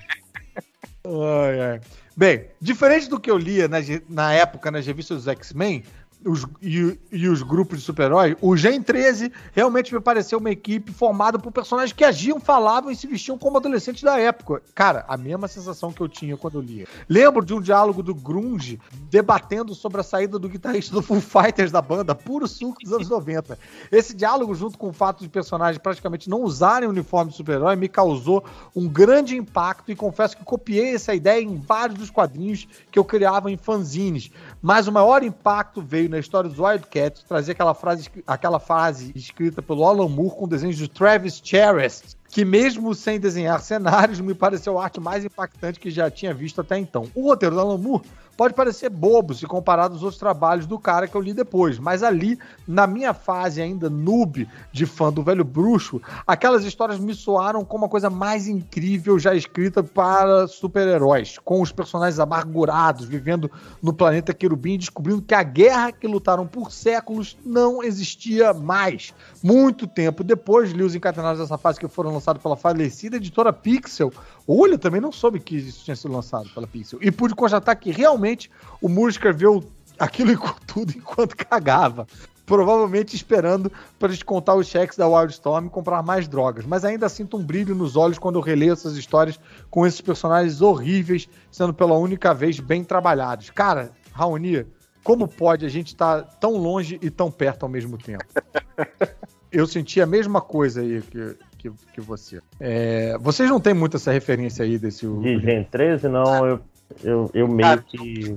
Ai, 1.08 1.60
ai. 1.60 1.80
Bem, 2.16 2.46
diferente 2.58 3.10
do 3.10 3.20
que 3.20 3.30
eu 3.30 3.36
lia 3.36 3.68
na, 3.68 3.76
na 4.08 4.32
época 4.32 4.70
nas 4.70 4.86
revistas 4.86 5.18
dos 5.18 5.28
X-Men 5.28 5.84
os- 6.26 6.46
e, 6.60 6.98
e 7.12 7.28
os 7.28 7.42
grupos 7.42 7.78
de 7.78 7.84
super-herói, 7.84 8.36
o 8.40 8.56
Gen 8.56 8.82
13 8.82 9.32
realmente 9.52 9.94
me 9.94 10.00
pareceu 10.00 10.38
uma 10.38 10.50
equipe 10.50 10.92
formada 10.92 11.38
por 11.38 11.52
personagens 11.52 11.92
que 11.92 12.04
agiam, 12.04 12.40
falavam 12.40 12.90
e 12.90 12.96
se 12.96 13.06
vestiam 13.06 13.38
como 13.38 13.56
adolescentes 13.58 14.02
da 14.02 14.18
época. 14.18 14.62
Cara, 14.74 15.04
a 15.08 15.16
mesma 15.16 15.48
sensação 15.48 15.92
que 15.92 16.00
eu 16.00 16.08
tinha 16.08 16.36
quando 16.36 16.56
eu 16.58 16.60
lia. 16.62 16.86
Lembro 17.08 17.44
de 17.44 17.54
um 17.54 17.60
diálogo 17.60 18.02
do 18.02 18.14
Grunge 18.14 18.78
debatendo 19.10 19.74
sobre 19.74 20.00
a 20.00 20.04
saída 20.04 20.38
do 20.38 20.48
guitarrista 20.48 20.94
do 20.94 21.02
Foo 21.02 21.20
Fighters 21.20 21.70
da 21.72 21.80
banda, 21.80 22.14
puro 22.14 22.46
suco 22.46 22.82
dos 22.82 22.92
anos 22.92 23.08
90. 23.08 23.58
Esse 23.90 24.14
diálogo, 24.14 24.54
junto 24.54 24.76
com 24.78 24.88
o 24.88 24.92
fato 24.92 25.22
de 25.22 25.28
personagens 25.28 25.78
praticamente 25.78 26.28
não 26.28 26.42
usarem 26.42 26.88
o 26.88 26.92
uniforme 26.92 27.30
de 27.30 27.36
super-herói, 27.36 27.76
me 27.76 27.88
causou 27.88 28.44
um 28.74 28.88
grande 28.88 29.36
impacto 29.36 29.90
e 29.90 29.96
confesso 29.96 30.36
que 30.36 30.44
copiei 30.44 30.94
essa 30.94 31.14
ideia 31.14 31.40
em 31.42 31.56
vários 31.56 31.98
dos 31.98 32.10
quadrinhos 32.10 32.66
que 32.90 32.98
eu 32.98 33.04
criava 33.04 33.50
em 33.50 33.56
fanzines. 33.56 34.30
Mas 34.60 34.88
o 34.88 34.92
maior 34.92 35.22
impacto 35.22 35.80
veio 35.80 36.08
na 36.08 36.18
história 36.18 36.48
dos 36.48 36.58
Wildcats, 36.58 37.22
trazer 37.22 37.52
aquela 37.52 37.74
frase, 37.74 38.10
aquela 38.26 38.58
frase 38.58 39.12
escrita 39.14 39.62
pelo 39.62 39.84
Alan 39.84 40.08
Moore 40.08 40.36
com 40.36 40.48
desenhos 40.48 40.76
de 40.76 40.88
Travis 40.88 41.40
Charest, 41.42 42.16
que 42.36 42.44
mesmo 42.44 42.94
sem 42.94 43.18
desenhar 43.18 43.62
cenários, 43.62 44.20
me 44.20 44.34
pareceu 44.34 44.78
a 44.78 44.84
arte 44.84 45.00
mais 45.00 45.24
impactante 45.24 45.80
que 45.80 45.90
já 45.90 46.10
tinha 46.10 46.34
visto 46.34 46.60
até 46.60 46.76
então. 46.76 47.08
O 47.14 47.22
roteiro 47.22 47.54
do 47.54 47.60
Alan 47.62 47.78
Moore 47.78 48.02
pode 48.36 48.52
parecer 48.52 48.90
bobo 48.90 49.34
se 49.34 49.46
comparado 49.46 49.94
aos 49.94 50.02
outros 50.02 50.20
trabalhos 50.20 50.66
do 50.66 50.78
cara 50.78 51.08
que 51.08 51.14
eu 51.14 51.20
li 51.20 51.32
depois, 51.32 51.78
mas 51.78 52.02
ali, 52.02 52.38
na 52.68 52.86
minha 52.86 53.14
fase 53.14 53.62
ainda 53.62 53.88
noob 53.88 54.46
de 54.70 54.84
fã 54.84 55.10
do 55.10 55.22
velho 55.22 55.44
bruxo, 55.44 56.00
aquelas 56.26 56.64
histórias 56.64 56.98
me 56.98 57.14
soaram 57.14 57.64
como 57.64 57.86
a 57.86 57.88
coisa 57.88 58.10
mais 58.10 58.46
incrível 58.46 59.18
já 59.18 59.34
escrita 59.34 59.82
para 59.82 60.46
super-heróis, 60.46 61.38
com 61.42 61.62
os 61.62 61.72
personagens 61.72 62.18
amargurados, 62.18 63.06
vivendo 63.06 63.50
no 63.82 63.94
planeta 63.94 64.34
Querubim, 64.34 64.76
descobrindo 64.76 65.22
que 65.22 65.34
a 65.34 65.42
guerra 65.42 65.90
que 65.90 66.06
lutaram 66.06 66.46
por 66.46 66.70
séculos 66.70 67.38
não 67.42 67.82
existia 67.82 68.52
mais. 68.52 69.14
Muito 69.42 69.86
tempo 69.86 70.22
depois, 70.22 70.72
li 70.72 70.82
os 70.82 70.94
encadenados 70.94 71.40
dessa 71.40 71.56
fase 71.56 71.80
que 71.80 71.88
foram 71.88 72.12
lançados 72.12 72.25
pela 72.34 72.56
falecida 72.56 73.16
editora 73.16 73.52
Pixel. 73.52 74.12
Olha, 74.46 74.76
também 74.76 75.00
não 75.00 75.12
soube 75.12 75.40
que 75.40 75.56
isso 75.56 75.84
tinha 75.84 75.96
sido 75.96 76.12
lançado 76.12 76.48
pela 76.50 76.66
Pixel. 76.66 76.98
E 77.02 77.10
pude 77.10 77.34
constatar 77.34 77.78
que 77.78 77.90
realmente 77.90 78.50
o 78.80 78.88
Moore 78.88 79.12
escreveu 79.12 79.64
aquilo 79.98 80.32
em 80.32 80.38
tudo 80.66 80.92
enquanto 80.96 81.36
cagava. 81.36 82.06
Provavelmente 82.44 83.16
esperando 83.16 83.72
para 83.98 84.12
descontar 84.12 84.54
os 84.54 84.68
cheques 84.68 84.96
da 84.96 85.08
Wildstorm 85.08 85.66
e 85.66 85.70
comprar 85.70 86.00
mais 86.02 86.28
drogas. 86.28 86.64
Mas 86.64 86.84
ainda 86.84 87.08
sinto 87.08 87.36
um 87.36 87.42
brilho 87.42 87.74
nos 87.74 87.96
olhos 87.96 88.18
quando 88.18 88.36
eu 88.36 88.42
releio 88.42 88.72
essas 88.72 88.96
histórias 88.96 89.40
com 89.68 89.84
esses 89.84 90.00
personagens 90.00 90.60
horríveis 90.60 91.28
sendo 91.50 91.74
pela 91.74 91.94
única 91.94 92.32
vez 92.32 92.60
bem 92.60 92.84
trabalhados. 92.84 93.50
Cara, 93.50 93.90
Raoni, 94.12 94.64
como 95.06 95.28
pode 95.28 95.64
a 95.64 95.68
gente 95.68 95.86
estar 95.86 96.22
tão 96.40 96.56
longe 96.56 96.98
e 97.00 97.10
tão 97.10 97.30
perto 97.30 97.62
ao 97.62 97.68
mesmo 97.68 97.96
tempo? 97.96 98.24
Eu 99.52 99.64
senti 99.64 100.00
a 100.00 100.06
mesma 100.06 100.40
coisa 100.40 100.80
aí 100.80 101.00
que, 101.00 101.36
que, 101.74 101.92
que 101.94 102.00
você. 102.00 102.40
É, 102.60 103.16
vocês 103.18 103.48
não 103.48 103.60
têm 103.60 103.74
muito 103.74 103.96
essa 103.96 104.12
referência 104.12 104.64
aí 104.64 104.78
desse. 104.78 105.06
De 105.06 105.38
Gen 105.38 105.64
13, 105.64 106.08
não, 106.08 106.46
eu, 106.46 106.60
eu, 107.02 107.30
eu 107.34 107.48
meio 107.48 107.82
que. 107.82 108.36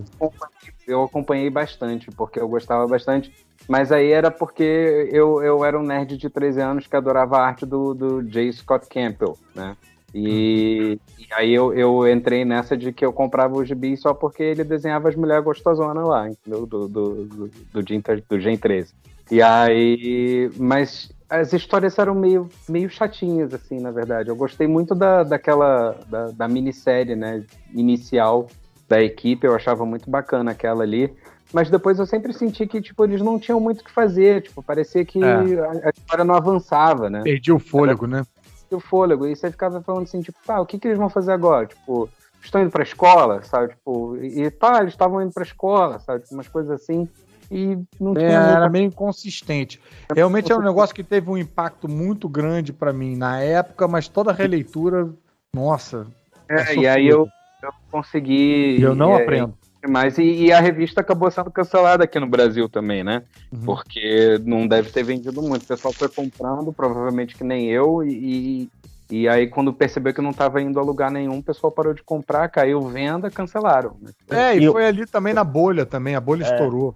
Eu 0.87 1.03
acompanhei 1.03 1.49
bastante, 1.49 2.09
porque 2.11 2.39
eu 2.39 2.47
gostava 2.47 2.87
bastante. 2.87 3.31
Mas 3.67 3.91
aí 3.91 4.11
era 4.11 4.31
porque 4.31 5.09
eu, 5.11 5.43
eu 5.43 5.63
era 5.63 5.79
um 5.79 5.83
nerd 5.83 6.17
de 6.17 6.29
13 6.29 6.59
anos 6.59 6.87
que 6.87 6.95
adorava 6.95 7.37
a 7.37 7.45
arte 7.45 7.65
do, 7.65 7.93
do 7.93 8.23
J. 8.23 8.51
Scott 8.51 8.87
Campbell, 8.89 9.37
né? 9.53 9.77
E, 10.13 10.99
e 11.19 11.27
aí 11.33 11.53
eu, 11.53 11.73
eu 11.73 12.11
entrei 12.11 12.43
nessa 12.43 12.75
de 12.75 12.91
que 12.91 13.05
eu 13.05 13.13
comprava 13.13 13.55
o 13.55 13.63
gibi 13.63 13.95
só 13.95 14.13
porque 14.13 14.41
ele 14.41 14.63
desenhava 14.63 15.09
as 15.09 15.15
mulheres 15.15 15.43
gostosonas 15.43 16.07
lá, 16.07 16.27
entendeu? 16.27 16.65
Do, 16.65 16.87
do, 16.87 17.25
do, 17.25 17.51
do, 17.73 17.87
Gen, 17.87 18.01
do 18.27 18.39
Gen 18.39 18.57
13. 18.57 18.93
E 19.29 19.41
aí. 19.41 20.49
Mas 20.57 21.11
as 21.29 21.53
histórias 21.53 21.97
eram 21.99 22.15
meio, 22.15 22.49
meio 22.67 22.89
chatinhas, 22.89 23.53
assim, 23.53 23.79
na 23.79 23.91
verdade. 23.91 24.29
Eu 24.29 24.35
gostei 24.35 24.67
muito 24.67 24.95
da, 24.95 25.23
daquela. 25.23 25.95
Da, 26.07 26.31
da 26.31 26.47
minissérie, 26.47 27.15
né? 27.15 27.43
Inicial 27.73 28.47
da 28.87 29.01
equipe, 29.01 29.45
eu 29.45 29.53
achava 29.55 29.85
muito 29.85 30.09
bacana 30.09 30.51
aquela 30.51 30.83
ali. 30.83 31.13
Mas 31.53 31.69
depois 31.69 31.97
eu 31.99 32.05
sempre 32.05 32.33
senti 32.33 32.65
que, 32.67 32.81
tipo, 32.81 33.03
eles 33.03 33.21
não 33.21 33.39
tinham 33.39 33.59
muito 33.59 33.81
o 33.81 33.83
que 33.83 33.91
fazer. 33.91 34.41
Tipo, 34.43 34.63
parecia 34.63 35.05
que 35.05 35.23
É. 35.23 35.59
a, 35.59 35.71
a 35.87 35.91
história 35.95 36.23
não 36.23 36.35
avançava, 36.35 37.09
né? 37.09 37.21
Perdi 37.23 37.51
o 37.51 37.59
fôlego, 37.59 38.07
né? 38.07 38.23
o 38.71 38.79
fôlego. 38.79 39.25
E 39.25 39.35
você 39.35 39.49
ficava 39.49 39.81
falando 39.81 40.03
assim, 40.03 40.21
tipo, 40.21 40.37
tá, 40.45 40.61
o 40.61 40.65
que, 40.65 40.77
que 40.77 40.87
eles 40.87 40.97
vão 40.99 41.09
fazer 41.09 41.31
agora? 41.31 41.65
Tipo, 41.65 42.07
estão 42.41 42.61
indo 42.61 42.69
pra 42.71 42.83
escola, 42.83 43.41
sabe? 43.43 43.69
Tipo, 43.73 44.15
e 44.17 44.43
e 44.43 44.51
tá, 44.51 44.79
eles 44.81 44.93
estavam 44.93 45.21
indo 45.23 45.33
pra 45.33 45.43
escola, 45.43 45.99
sabe? 45.99 46.23
Umas 46.31 46.47
coisas 46.47 46.71
assim. 46.71 47.07
E 47.51 47.77
não 47.99 48.11
É, 48.13 48.19
tinha 48.19 48.29
era 48.29 48.55
muita 48.55 48.69
meio 48.69 48.85
inconsistente. 48.85 49.81
Realmente 50.13 50.51
é 50.51 50.55
um 50.55 50.61
negócio 50.61 50.93
que 50.93 51.03
teve 51.03 51.29
um 51.29 51.37
impacto 51.37 51.89
muito 51.89 52.29
grande 52.29 52.71
pra 52.71 52.93
mim 52.93 53.15
na 53.15 53.41
época, 53.41 53.87
mas 53.87 54.07
toda 54.07 54.31
a 54.31 54.33
releitura, 54.33 55.09
nossa. 55.53 56.05
É, 56.47 56.75
e 56.75 56.87
aí 56.87 57.07
eu, 57.07 57.27
eu 57.63 57.71
consegui. 57.91 58.77
E 58.77 58.81
eu 58.81 58.93
não 58.93 59.15
é, 59.15 59.23
aprendo. 59.23 59.53
Mas 59.87 60.17
e, 60.17 60.45
e 60.45 60.51
a 60.51 60.59
revista 60.59 61.01
acabou 61.01 61.31
sendo 61.31 61.49
cancelada 61.49 62.03
aqui 62.03 62.19
no 62.19 62.27
Brasil 62.27 62.67
também, 62.67 63.03
né? 63.03 63.23
Uhum. 63.51 63.61
Porque 63.61 64.39
não 64.43 64.67
deve 64.67 64.91
ter 64.91 65.03
vendido 65.03 65.41
muito. 65.41 65.63
O 65.63 65.67
pessoal 65.67 65.93
foi 65.93 66.09
comprando, 66.09 66.73
provavelmente 66.73 67.35
que 67.35 67.43
nem 67.43 67.67
eu, 67.67 68.03
e, 68.03 68.69
e 69.09 69.27
aí 69.27 69.47
quando 69.47 69.73
percebeu 69.73 70.13
que 70.13 70.21
não 70.21 70.31
estava 70.31 70.61
indo 70.61 70.79
a 70.79 70.83
lugar 70.83 71.09
nenhum, 71.09 71.39
o 71.39 71.43
pessoal 71.43 71.71
parou 71.71 71.93
de 71.93 72.03
comprar, 72.03 72.47
caiu 72.49 72.81
venda, 72.87 73.29
cancelaram. 73.31 73.95
né? 74.01 74.11
É, 74.29 74.55
e 74.55 74.59
E 74.61 74.63
eu- 74.65 74.71
foi 74.73 74.85
ali 74.85 75.05
também 75.05 75.33
na 75.33 75.43
bolha 75.43 75.85
também, 75.85 76.15
a 76.15 76.21
bolha 76.21 76.43
É. 76.45 76.51
estourou. 76.51 76.95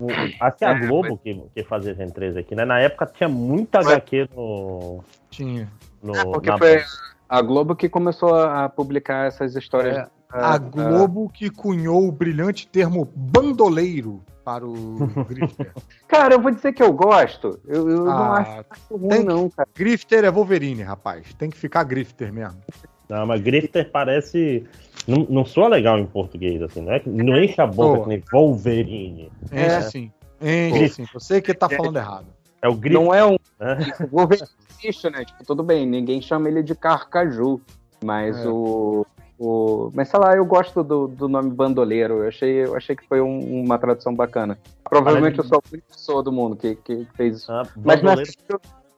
O- 0.00 0.08
que 0.58 0.64
a 0.64 0.70
É, 0.70 0.86
Globo 0.86 1.16
que, 1.18 1.40
que 1.54 1.62
fazia 1.64 1.94
Gen 1.94 2.10
3 2.10 2.36
aqui, 2.36 2.54
né? 2.54 2.64
Na 2.64 2.80
época 2.80 3.06
tinha 3.06 3.28
muita 3.28 3.78
HQ 3.80 4.28
no. 4.34 5.04
Tinha. 5.30 5.68
no 6.02 6.16
É, 6.16 6.24
porque 6.24 6.50
na 6.50 6.58
foi 6.58 6.82
a 7.28 7.40
Globo 7.40 7.76
que 7.76 7.88
começou 7.88 8.34
a 8.34 8.68
publicar 8.68 9.26
essas 9.28 9.54
histórias. 9.56 10.06
É, 10.32 10.38
ah, 10.38 10.54
A 10.54 10.58
Globo 10.58 11.28
que 11.28 11.50
cunhou 11.50 12.06
o 12.08 12.12
brilhante 12.12 12.66
termo 12.66 13.04
bandoleiro 13.14 14.22
para 14.44 14.66
o 14.66 14.96
Grifter. 15.28 15.72
ah, 15.76 15.80
Cara, 16.08 16.34
eu 16.34 16.40
vou 16.40 16.50
dizer 16.50 16.72
que 16.72 16.82
eu 16.82 16.92
gosto. 16.92 17.60
Eu, 17.66 17.88
eu 17.88 18.04
não 18.04 18.32
acho 18.32 18.50
Ah, 18.60 18.64
ruim, 18.90 19.08
tem 19.08 19.18
que- 19.20 19.24
não, 19.24 19.50
cara. 19.50 19.68
Grifter 19.74 20.24
é 20.24 20.30
Wolverine, 20.30 20.82
rapaz. 20.82 21.32
Tem 21.34 21.50
que 21.50 21.56
ficar 21.56 21.84
Grifter 21.84 22.32
mesmo. 22.32 22.58
Não, 23.08 23.26
mas 23.26 23.40
Grifter 23.42 23.90
parece. 23.90 24.64
Não, 25.06 25.26
não 25.28 25.44
soa 25.44 25.68
legal 25.68 25.98
em 25.98 26.06
português, 26.06 26.62
assim, 26.62 26.80
não 26.80 26.92
é? 26.92 27.02
Não 27.04 27.36
enche 27.36 27.60
a 27.60 27.66
boca 27.66 28.06
nem 28.08 28.22
Wolverine. 28.32 29.30
Enche 29.52 29.56
É. 29.64 29.80
sim. 29.82 30.12
Enche 30.40 30.88
sim. 30.88 31.04
Você 31.12 31.40
que 31.42 31.52
tá 31.54 31.68
falando 31.68 31.96
errado. 31.96 32.26
É 32.62 32.68
o 32.68 32.74
Grifter. 32.74 33.00
Não 33.02 33.12
é 33.14 33.24
um 33.24 33.36
né? 33.60 33.78
O 34.10 34.16
Wolverine 34.16 34.48
existe, 34.80 35.10
né? 35.10 35.24
Tipo, 35.24 35.44
tudo 35.44 35.62
bem, 35.62 35.86
ninguém 35.86 36.22
chama 36.22 36.48
ele 36.48 36.62
de 36.62 36.74
Carcaju, 36.74 37.60
mas 38.04 38.36
É. 38.38 38.48
o, 38.48 39.04
o. 39.42 39.90
Mas 39.94 40.08
sei 40.08 40.20
lá, 40.20 40.34
eu 40.36 40.44
gosto 40.44 40.82
do, 40.84 41.08
do 41.08 41.28
nome 41.28 41.50
bandoleiro. 41.50 42.18
Eu 42.22 42.28
achei, 42.28 42.64
eu 42.64 42.76
achei 42.76 42.94
que 42.94 43.06
foi 43.06 43.20
um- 43.20 43.62
uma 43.64 43.78
tradução 43.78 44.14
bacana. 44.14 44.58
Provavelmente 44.88 45.38
eu 45.38 45.44
sou 45.44 45.58
a 45.58 45.62
única 45.72 45.86
pessoa 45.90 46.22
do 46.22 46.30
mundo 46.32 46.56
que, 46.56 46.76
que 46.76 47.06
fez 47.16 47.38
isso. 47.38 47.52
Ah, 47.52 47.62
Mas 47.76 48.02
não 48.02 48.10
bandoleiro 48.14 48.32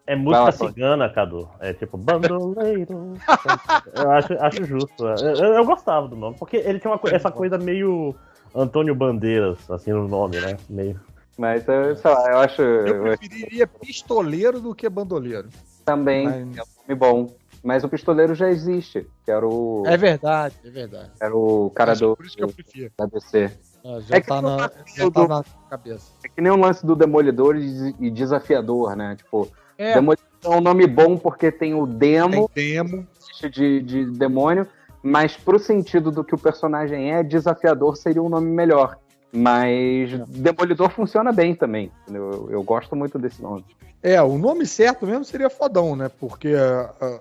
é 0.07 0.15
Vai 0.15 0.23
música 0.23 0.44
lá, 0.44 0.53
cigana, 0.53 1.09
Cadu. 1.09 1.49
É 1.60 1.73
tipo, 1.73 1.97
bandoleiro. 1.97 3.15
eu 3.94 4.10
acho, 4.10 4.33
acho 4.39 4.67
justo. 4.67 5.07
Eu, 5.07 5.31
eu- 5.37 5.55
eu 5.55 5.65
gostava 5.65 6.07
do 6.09 6.17
nome, 6.17 6.37
porque 6.39 6.59
ele 6.59 6.78
tinha 6.78 6.93
uma, 6.93 7.01
essa 7.10 7.31
coisa 7.31 7.57
meio 7.57 8.15
Antônio 8.55 8.94
Bandeiras, 8.94 9.59
assim, 9.71 9.93
no 9.93 10.07
nome, 10.07 10.41
né? 10.41 10.57
Meio. 10.69 11.01
Mas 11.39 11.67
eu, 11.67 11.97
sei 11.97 12.10
lá, 12.12 12.31
eu 12.31 12.39
acho 12.39 12.62
Eu 12.62 13.03
preferiria 13.03 13.67
pistoleiro 13.67 14.60
do 14.60 14.75
que 14.75 14.89
bandoleiro. 14.89 15.49
também 15.85 16.25
Mas- 16.27 16.37
é 16.59 16.62
um 16.62 16.67
nome 16.89 16.94
bom. 16.97 17.35
Mas 17.64 17.82
o 17.82 17.88
pistoleiro 17.88 18.34
já 18.34 18.50
existe, 18.50 19.08
que 19.24 19.30
era 19.30 19.48
o, 19.48 19.84
É 19.86 19.97
verdade, 19.97 20.54
é 20.62 20.68
verdade. 20.68 21.10
era 21.18 21.34
o 21.34 21.70
cara 21.70 21.92
Acho 21.92 22.08
do, 22.08 22.16
Por 22.16 22.26
isso 22.26 22.36
que 22.36 22.44
eu 22.44 22.48
prefiro. 22.52 22.92
da 22.98 23.06
DC. 23.06 23.50
Ah, 23.82 24.00
Já, 24.00 24.16
É 24.16 24.20
tá, 24.20 24.42
na, 24.42 24.68
tá 24.68 24.84
já 24.94 25.04
do- 25.04 25.10
tá 25.12 25.28
na 25.28 25.44
cabeça. 25.70 26.12
É 26.22 26.28
que 26.28 26.42
nem 26.42 26.52
um 26.52 26.60
lance 26.60 26.84
do 26.84 26.94
Demolidor 26.94 27.56
e 27.56 28.10
Desafiador, 28.10 28.94
né? 28.94 29.16
Tipo, 29.16 29.50
É, 29.78 29.94
Demolidor 29.94 30.24
é 30.44 30.48
um 30.50 30.60
nome 30.60 30.86
bom 30.86 31.16
porque 31.16 31.50
tem 31.50 31.72
o 31.74 31.86
demo, 31.86 32.48
tem 32.54 32.74
demo. 32.82 33.06
de, 33.50 33.80
de 33.80 34.10
demônio, 34.10 34.68
mas 35.02 35.34
pro 35.34 35.58
sentido 35.58 36.10
do 36.10 36.22
que 36.22 36.34
o 36.34 36.38
personagem 36.38 37.12
é, 37.14 37.22
desafiador 37.22 37.97
seria 37.97 38.22
um 38.22 38.28
nome 38.28 38.50
melhor. 38.50 38.98
Mas 39.34 40.10
Demolidor 40.28 40.90
funciona 40.90 41.33
bem 41.33 41.54
também. 41.54 41.90
Eu, 42.08 42.49
eu 42.50 42.62
gosto 42.62 42.94
muito 42.94 43.18
desse 43.18 43.42
nome. 43.42 43.65
É, 44.00 44.22
o 44.22 44.38
nome 44.38 44.65
certo 44.67 45.06
mesmo 45.06 45.24
seria 45.24 45.50
fodão, 45.50 45.97
né? 45.97 46.08
Porque 46.20 46.54
ah, 46.54 47.18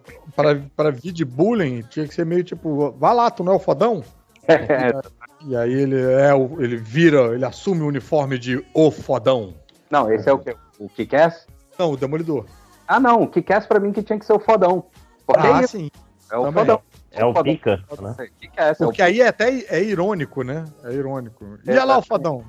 para 0.76 0.92
vir 0.92 1.12
de 1.12 1.26
bullying 1.26 1.82
tinha 1.90 2.08
que 2.08 2.14
ser 2.14 2.26
meio 2.26 2.44
tipo, 2.44 2.92
vai 3.00 3.16
lá, 3.16 3.32
tu 3.32 3.44
não 3.44 3.54
é 3.54 3.56
o 3.56 3.60
fodão? 3.60 4.04
E 5.46 5.58
aí 5.58 5.74
ele 5.74 6.02
é 6.02 6.34
o, 6.34 6.62
ele 6.64 6.78
vira, 6.78 7.36
ele 7.36 7.44
assume 7.44 7.82
o 7.82 7.88
uniforme 7.88 8.40
de 8.40 8.66
o 8.74 8.90
fodão. 8.90 9.54
Não, 9.92 10.10
esse 10.10 10.30
é 10.30 10.32
o 10.32 10.40
que? 10.40 10.56
O 10.80 10.88
Kick-Ass? 10.88 11.48
Não, 11.78 11.92
o 11.92 11.98
demolidor. 11.98 12.46
Ah, 12.88 12.98
não. 12.98 13.24
O 13.24 13.28
Kick-Ass 13.28 13.66
pra 13.66 13.78
mim 13.78 13.92
que 13.92 14.02
tinha 14.02 14.18
que 14.18 14.26
ser 14.26 14.32
o 14.32 14.40
fodão. 14.40 14.86
Porque 15.28 15.46
Ah, 15.46 15.60
é 15.62 15.68
sim. 15.68 15.92
é 16.32 16.38
o 16.38 16.46
também. 16.46 16.54
fodão. 16.64 16.82
É 17.16 17.24
o. 17.24 17.34
Pica, 17.44 17.84
né? 18.02 18.16
Kick-Ass, 18.40 18.82
é 18.82 18.84
o 18.84 18.88
Porque 18.88 19.02
aí 19.02 19.22
é 19.22 19.28
até 19.28 19.50
é 19.70 19.84
irônico, 19.84 20.44
né? 20.44 20.66
É 20.84 20.92
irônico. 20.92 21.46
E 21.66 21.70
olha 21.72 21.84
lá 21.84 21.98
o 22.00 22.02
fodão. 22.02 22.44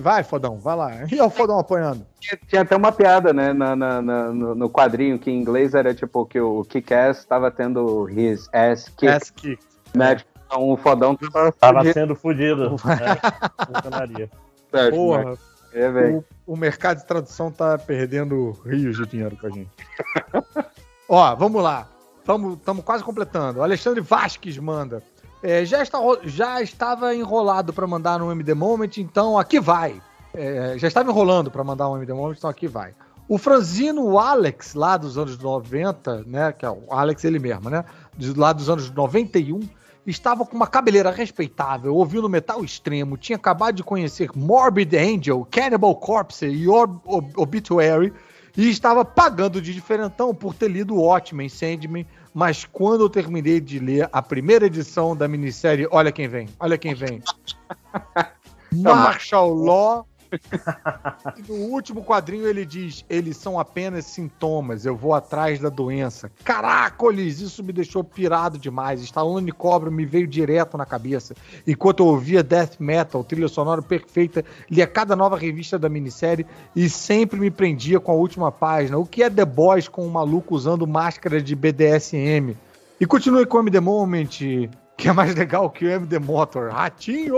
Vai, 0.00 0.24
fodão, 0.24 0.58
vai 0.58 0.76
lá. 0.76 0.90
E 1.10 1.14
olha 1.14 1.26
o 1.26 1.30
fodão 1.30 1.58
apanhando. 1.58 2.04
Tinha, 2.18 2.38
tinha 2.48 2.62
até 2.62 2.74
uma 2.76 2.90
piada, 2.90 3.32
né, 3.32 3.52
na, 3.52 3.76
na- 3.76 4.02
na- 4.02 4.32
no, 4.32 4.68
quadrinho, 4.68 5.18
que 5.18 5.30
em 5.30 5.38
inglês 5.40 5.72
era 5.74 5.94
tipo 5.94 6.26
que 6.26 6.40
o 6.40 6.64
Kick-Ass 6.64 7.24
tava 7.24 7.50
tendo 7.50 8.08
his 8.10 8.48
ass 8.52 8.88
kicked, 8.88 9.08
Ass 9.08 9.30
kick. 9.30 9.62
né? 9.94 10.16
Tipo, 10.16 10.30
Então 10.46 10.68
o 10.70 10.76
fodão 10.76 11.14
tava 11.14 11.52
Tava 11.52 11.78
fudido, 11.78 11.94
sendo 11.94 12.14
fudido. 12.16 12.70
né? 12.70 14.28
Certo, 14.70 14.94
Porra, 14.94 15.24
né? 15.24 15.36
É, 15.72 15.90
velho. 15.90 16.24
o, 16.46 16.54
o 16.54 16.56
mercado 16.56 16.98
de 16.98 17.06
tradução 17.06 17.50
tá 17.52 17.78
perdendo 17.78 18.52
rios 18.64 18.96
de 18.96 19.06
dinheiro 19.06 19.36
com 19.36 19.46
a 19.46 19.50
gente. 19.50 19.70
Ó, 21.08 21.34
vamos 21.36 21.62
lá. 21.62 21.86
Estamos 22.28 22.84
quase 22.84 23.02
completando. 23.04 23.60
O 23.60 23.62
Alexandre 23.62 24.00
Vasques 24.00 24.58
manda. 24.58 25.02
É, 25.42 25.64
já, 25.64 25.82
está, 25.82 25.98
já 26.24 26.60
estava 26.60 27.14
enrolado 27.14 27.72
para 27.72 27.86
mandar 27.86 28.18
no 28.18 28.30
MD 28.32 28.54
Moment, 28.54 28.90
então 28.98 29.38
aqui 29.38 29.60
vai. 29.60 30.00
É, 30.34 30.74
já 30.76 30.88
estava 30.88 31.08
enrolando 31.10 31.50
para 31.50 31.62
mandar 31.64 31.88
um 31.88 31.96
MD 31.96 32.12
Moment, 32.12 32.36
então 32.36 32.50
aqui 32.50 32.66
vai. 32.66 32.92
O 33.28 33.38
Franzino 33.38 34.18
Alex, 34.18 34.74
lá 34.74 34.96
dos 34.96 35.16
anos 35.16 35.38
90, 35.38 36.24
né? 36.26 36.52
Que 36.52 36.64
é 36.66 36.70
o 36.70 36.82
Alex 36.90 37.24
ele 37.24 37.38
mesmo, 37.38 37.70
né? 37.70 37.84
Lá 38.36 38.52
dos 38.52 38.68
anos 38.68 38.90
91, 38.90 39.60
estava 40.06 40.44
com 40.44 40.56
uma 40.56 40.66
cabeleira 40.66 41.10
respeitável, 41.10 41.94
ouvindo 41.94 42.28
metal 42.28 42.64
extremo, 42.64 43.16
tinha 43.16 43.36
acabado 43.36 43.74
de 43.76 43.84
conhecer 43.84 44.30
Morbid 44.34 44.96
Angel, 44.96 45.46
Cannibal 45.50 45.94
Corpse 45.96 46.46
e 46.46 46.66
Ob 46.66 46.98
Ob- 47.04 47.32
Obituary, 47.36 48.12
e 48.58 48.68
estava 48.68 49.04
pagando 49.04 49.62
de 49.62 49.72
diferentão 49.72 50.34
por 50.34 50.52
ter 50.52 50.68
lido 50.68 50.96
Watchmen, 50.96 51.48
Sandman, 51.48 52.04
mas 52.34 52.64
quando 52.64 53.04
eu 53.04 53.08
terminei 53.08 53.60
de 53.60 53.78
ler 53.78 54.08
a 54.12 54.20
primeira 54.20 54.66
edição 54.66 55.16
da 55.16 55.28
minissérie, 55.28 55.86
olha 55.92 56.10
quem 56.10 56.26
vem, 56.26 56.48
olha 56.58 56.76
quem 56.76 56.92
vem. 56.92 57.22
Marshall 58.74 59.54
Law. 59.54 60.08
E 61.36 61.42
no 61.52 61.54
último 61.72 62.02
quadrinho 62.02 62.46
ele 62.46 62.64
diz: 62.64 63.04
eles 63.08 63.36
são 63.36 63.58
apenas 63.58 64.06
sintomas, 64.06 64.84
eu 64.84 64.96
vou 64.96 65.14
atrás 65.14 65.58
da 65.58 65.68
doença. 65.68 66.30
Caracoles, 66.44 67.40
isso 67.40 67.62
me 67.62 67.72
deixou 67.72 68.02
pirado 68.02 68.58
demais. 68.58 69.02
Stallone 69.02 69.52
Cobra 69.52 69.90
me 69.90 70.04
veio 70.04 70.26
direto 70.26 70.76
na 70.76 70.86
cabeça. 70.86 71.34
Enquanto 71.66 72.00
eu 72.00 72.06
ouvia 72.06 72.42
Death 72.42 72.76
Metal, 72.78 73.22
trilha 73.24 73.48
sonora 73.48 73.82
perfeita, 73.82 74.44
lia 74.70 74.86
cada 74.86 75.14
nova 75.14 75.36
revista 75.36 75.78
da 75.78 75.88
minissérie 75.88 76.46
e 76.74 76.88
sempre 76.88 77.38
me 77.38 77.50
prendia 77.50 78.00
com 78.00 78.12
a 78.12 78.14
última 78.14 78.50
página. 78.50 78.98
O 78.98 79.06
que 79.06 79.22
é 79.22 79.30
The 79.30 79.44
Boys 79.44 79.88
com 79.88 80.06
um 80.06 80.10
maluco 80.10 80.54
usando 80.54 80.86
máscara 80.86 81.40
de 81.40 81.54
BDSM? 81.54 82.56
E 83.00 83.06
continue 83.06 83.46
com 83.46 83.58
o 83.58 83.60
MD 83.60 83.78
Moment, 83.78 84.68
que 84.98 85.08
é 85.08 85.12
mais 85.12 85.34
legal 85.34 85.70
que 85.70 85.86
o 85.86 85.88
MD 85.88 86.18
Motor. 86.18 86.72
Ratinho! 86.72 87.36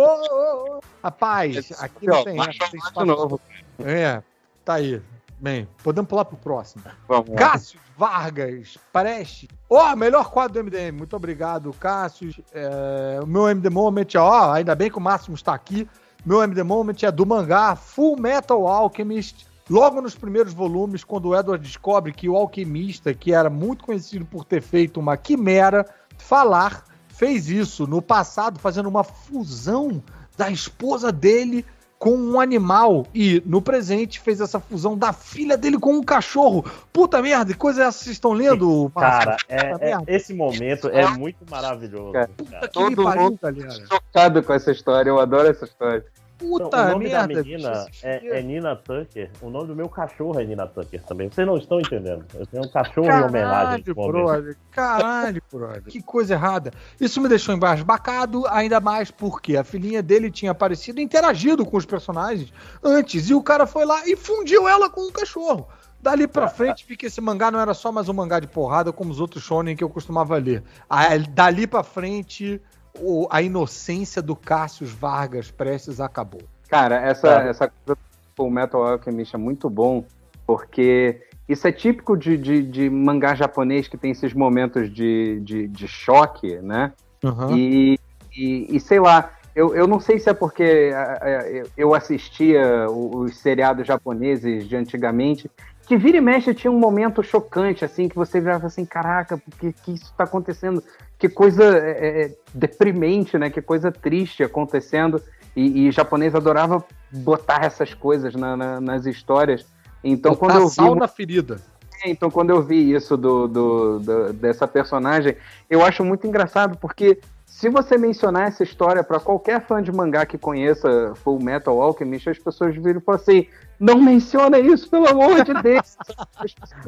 Rapaz, 1.04 1.70
aqui 1.78 2.06
não 2.06 2.24
tem 2.24 2.40
essa. 2.40 2.50
tem 2.58 2.70
de 2.70 2.76
espaço. 2.78 3.06
novo. 3.06 3.40
É, 3.84 4.22
tá 4.64 4.74
aí. 4.74 5.00
Bem, 5.38 5.68
podemos 5.82 6.08
pular 6.08 6.24
pro 6.24 6.36
próximo. 6.38 6.82
Vamos. 7.06 7.34
Cássio 7.36 7.78
Vargas 7.96 8.78
Preste. 8.92 9.46
Ó, 9.68 9.94
melhor 9.94 10.30
quadro 10.30 10.62
do 10.62 10.64
MDM. 10.64 10.96
Muito 10.96 11.14
obrigado, 11.14 11.72
Cássio. 11.74 12.34
É, 12.52 13.20
o 13.22 13.26
meu 13.26 13.48
MD 13.48 13.68
Moment, 13.68 14.08
ó, 14.16 14.52
ainda 14.52 14.74
bem 14.74 14.90
que 14.90 14.98
o 14.98 15.00
Máximo 15.00 15.34
está 15.34 15.54
aqui. 15.54 15.86
Meu 16.24 16.42
MD 16.42 16.62
Moment 16.62 17.02
é 17.02 17.10
do 17.10 17.26
mangá 17.26 17.76
Full 17.76 18.18
Metal 18.18 18.66
Alchemist. 18.66 19.46
Logo 19.68 20.00
nos 20.00 20.14
primeiros 20.14 20.52
volumes, 20.52 21.04
quando 21.04 21.28
o 21.28 21.36
Edward 21.36 21.62
descobre 21.62 22.12
que 22.12 22.28
o 22.28 22.36
alquimista, 22.36 23.14
que 23.14 23.32
era 23.32 23.48
muito 23.48 23.84
conhecido 23.84 24.24
por 24.24 24.44
ter 24.44 24.60
feito 24.60 24.98
uma 24.98 25.16
quimera, 25.16 25.86
falar, 26.18 26.84
fez 27.20 27.50
isso 27.50 27.86
no 27.86 28.00
passado, 28.00 28.58
fazendo 28.58 28.88
uma 28.88 29.04
fusão 29.04 30.02
da 30.38 30.50
esposa 30.50 31.12
dele 31.12 31.66
com 31.98 32.16
um 32.16 32.40
animal 32.40 33.06
e 33.14 33.42
no 33.44 33.60
presente 33.60 34.18
fez 34.18 34.40
essa 34.40 34.58
fusão 34.58 34.96
da 34.96 35.12
filha 35.12 35.54
dele 35.54 35.78
com 35.78 35.92
um 35.92 36.02
cachorro. 36.02 36.64
Puta 36.90 37.20
merda, 37.20 37.52
que 37.52 37.58
coisa 37.58 37.82
é 37.82 37.86
essa 37.86 37.98
que 37.98 38.04
vocês 38.04 38.16
estão 38.16 38.32
lendo, 38.32 38.90
Cara, 38.94 39.36
é- 39.50 39.90
é- 39.90 39.98
esse 40.06 40.32
momento 40.32 40.88
é 40.88 41.06
muito 41.08 41.44
maravilhoso. 41.50 42.12
Cara, 42.12 42.68
todo 42.68 43.04
pariu, 43.04 43.22
mundo- 43.22 43.38
galera. 43.42 43.86
Chocado 43.86 44.42
com 44.42 44.54
essa 44.54 44.72
história, 44.72 45.10
eu 45.10 45.20
adoro 45.20 45.46
essa 45.46 45.66
história. 45.66 46.02
Puta 46.40 46.82
o 46.86 46.90
nome 46.92 47.04
merda. 47.08 47.34
da 47.34 47.42
menina 47.42 47.86
é, 48.02 48.38
é 48.38 48.42
Nina 48.42 48.74
Tucker. 48.74 49.30
O 49.42 49.50
nome 49.50 49.66
do 49.66 49.76
meu 49.76 49.90
cachorro 49.90 50.40
é 50.40 50.44
Nina 50.44 50.66
Tucker 50.66 51.02
também. 51.02 51.28
Vocês 51.28 51.46
não 51.46 51.58
estão 51.58 51.78
entendendo. 51.78 52.24
Eu 52.34 52.46
tenho 52.46 52.64
um 52.64 52.68
cachorro 52.68 53.06
em 53.06 53.22
homenagem. 53.22 53.84
Caralho, 53.84 53.94
ao 53.96 54.12
meu. 54.12 54.24
brother. 54.24 54.56
Caralho, 54.70 55.42
brother. 55.52 55.82
Que 55.82 56.02
coisa 56.02 56.32
errada. 56.32 56.72
Isso 56.98 57.20
me 57.20 57.28
deixou 57.28 57.54
embasbacado, 57.54 58.46
ainda 58.48 58.80
mais 58.80 59.10
porque 59.10 59.56
a 59.56 59.62
filhinha 59.62 60.02
dele 60.02 60.30
tinha 60.30 60.52
aparecido 60.52 60.98
e 60.98 61.04
interagido 61.04 61.66
com 61.66 61.76
os 61.76 61.84
personagens 61.84 62.50
antes. 62.82 63.28
E 63.28 63.34
o 63.34 63.42
cara 63.42 63.66
foi 63.66 63.84
lá 63.84 64.08
e 64.08 64.16
fundiu 64.16 64.66
ela 64.66 64.88
com 64.88 65.02
o 65.02 65.12
cachorro. 65.12 65.68
Dali 66.02 66.26
pra 66.26 66.48
frente, 66.48 66.86
porque 66.86 67.06
esse 67.06 67.20
mangá 67.20 67.50
não 67.50 67.60
era 67.60 67.74
só 67.74 67.92
mais 67.92 68.08
um 68.08 68.14
mangá 68.14 68.40
de 68.40 68.46
porrada 68.46 68.90
como 68.90 69.10
os 69.10 69.20
outros 69.20 69.44
shonen 69.44 69.76
que 69.76 69.84
eu 69.84 69.90
costumava 69.90 70.38
ler. 70.38 70.62
Ah, 70.88 71.08
Dali 71.18 71.66
pra 71.66 71.82
frente, 71.82 72.60
o- 72.98 73.26
a 73.30 73.40
inocência 73.42 74.20
do 74.22 74.34
Cassius 74.34 74.90
Vargas 74.90 75.50
prestes 75.50 76.00
acabou. 76.00 76.42
Cara, 76.68 76.96
essa, 77.00 77.28
Tá. 77.28 77.42
essa 77.42 77.68
coisa 77.84 77.98
do 78.36 78.50
Metal 78.50 78.82
Alchemist 78.82 79.34
é 79.34 79.38
muito 79.38 79.68
bom, 79.68 80.04
porque 80.46 81.20
isso 81.48 81.66
é 81.66 81.72
típico 81.72 82.16
de, 82.16 82.36
de, 82.36 82.62
de 82.62 82.88
mangá 82.90 83.34
japonês 83.34 83.88
que 83.88 83.96
tem 83.98 84.12
esses 84.12 84.32
momentos 84.32 84.92
de, 84.92 85.40
de, 85.40 85.68
de 85.68 85.88
choque, 85.88 86.56
né? 86.60 86.92
Uhum. 87.22 87.56
E, 87.56 87.98
e, 88.36 88.76
e 88.76 88.80
sei 88.80 89.00
lá, 89.00 89.32
eu, 89.54 89.74
eu 89.74 89.86
não 89.86 89.98
sei 90.00 90.18
se 90.18 90.30
é 90.30 90.34
porque 90.34 90.92
ah, 90.94 91.18
ah, 91.20 91.48
eu- 91.76 91.94
assistia 91.94 92.88
os 92.88 93.36
seriados 93.38 93.86
japoneses 93.86 94.68
de 94.68 94.76
antigamente, 94.76 95.50
que 95.86 95.96
vira 95.96 96.18
e 96.18 96.20
mexe 96.20 96.54
tinha 96.54 96.70
um 96.70 96.78
momento 96.78 97.22
chocante, 97.22 97.84
assim, 97.84 98.08
que 98.08 98.14
você 98.14 98.40
virava 98.40 98.68
assim, 98.68 98.84
caraca, 98.84 99.36
por 99.36 99.58
que, 99.58 99.72
que 99.72 99.92
isso 99.94 100.14
tá 100.16 100.22
acontecendo? 100.24 100.82
Que 101.20 101.28
coisa 101.28 101.62
é, 101.62 102.22
é, 102.22 102.34
deprimente, 102.54 103.36
né? 103.38 103.50
Que 103.50 103.60
coisa 103.62 103.92
triste 103.92 104.42
acontecendo. 104.42 105.22
E, 105.54 105.86
e 105.88 105.90
japonês 105.92 106.34
adorava 106.34 106.82
botar 107.12 107.64
essas 107.64 107.92
coisas 107.94 108.34
na- 108.34 108.56
na- 108.56 108.80
nas 108.80 109.04
histórias. 109.06 109.66
Então, 110.02 110.32
Botar 110.32 110.46
quando 110.46 110.60
eu 110.62 110.68
vi 110.68 110.74
sal 110.74 110.94
na 110.94 111.06
ferida. 111.06 111.60
é, 112.02 112.10
Então, 112.10 112.30
quando 112.30 112.50
eu 112.50 112.62
vi 112.62 112.90
isso 112.92 113.16
do, 113.16 113.46
do- 113.46 113.98
do- 113.98 114.32
dessa 114.32 114.66
personagem, 114.66 115.36
eu 115.68 115.84
acho 115.84 116.02
muito 116.04 116.26
engraçado, 116.26 116.78
porque 116.78 117.20
se 117.44 117.68
você 117.68 117.98
mencionar 117.98 118.48
essa 118.48 118.62
história 118.62 119.04
para 119.04 119.20
qualquer 119.20 119.60
fã 119.66 119.82
de 119.82 119.92
mangá 119.92 120.24
que 120.24 120.38
conheça 120.38 121.12
Full 121.16 121.42
Metal 121.42 121.78
Alchemist, 121.82 122.30
as 122.30 122.38
pessoas 122.38 122.74
viram 122.76 123.00
e 123.00 123.02
falam 123.02 123.20
assim: 123.20 123.46
não 123.80 123.98
menciona 124.00 124.58
isso, 124.58 124.88
pelo 124.90 125.08
amor 125.08 125.42
de 125.42 125.54
Deus! 125.62 125.96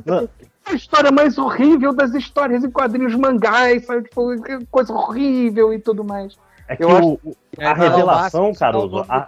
Não. 0.05 0.29
a 0.67 0.75
história 0.75 1.11
mais 1.11 1.39
horrível 1.39 1.93
das 1.95 2.15
histórias 2.15 2.63
em 2.63 2.71
quadrinhos 2.71 3.15
mangás, 3.15 3.87
sabe? 3.87 4.03
Tipo, 4.05 4.31
coisa 4.71 4.93
horrível 4.93 5.73
e 5.73 5.79
tudo 5.79 6.05
mais. 6.05 6.37
É 6.69 6.77
que 6.77 6.85
o- 6.85 7.15
o- 7.15 7.37
a 7.59 7.75
revelação, 7.75 8.53
Caruso, 8.55 9.05
a... 9.09 9.27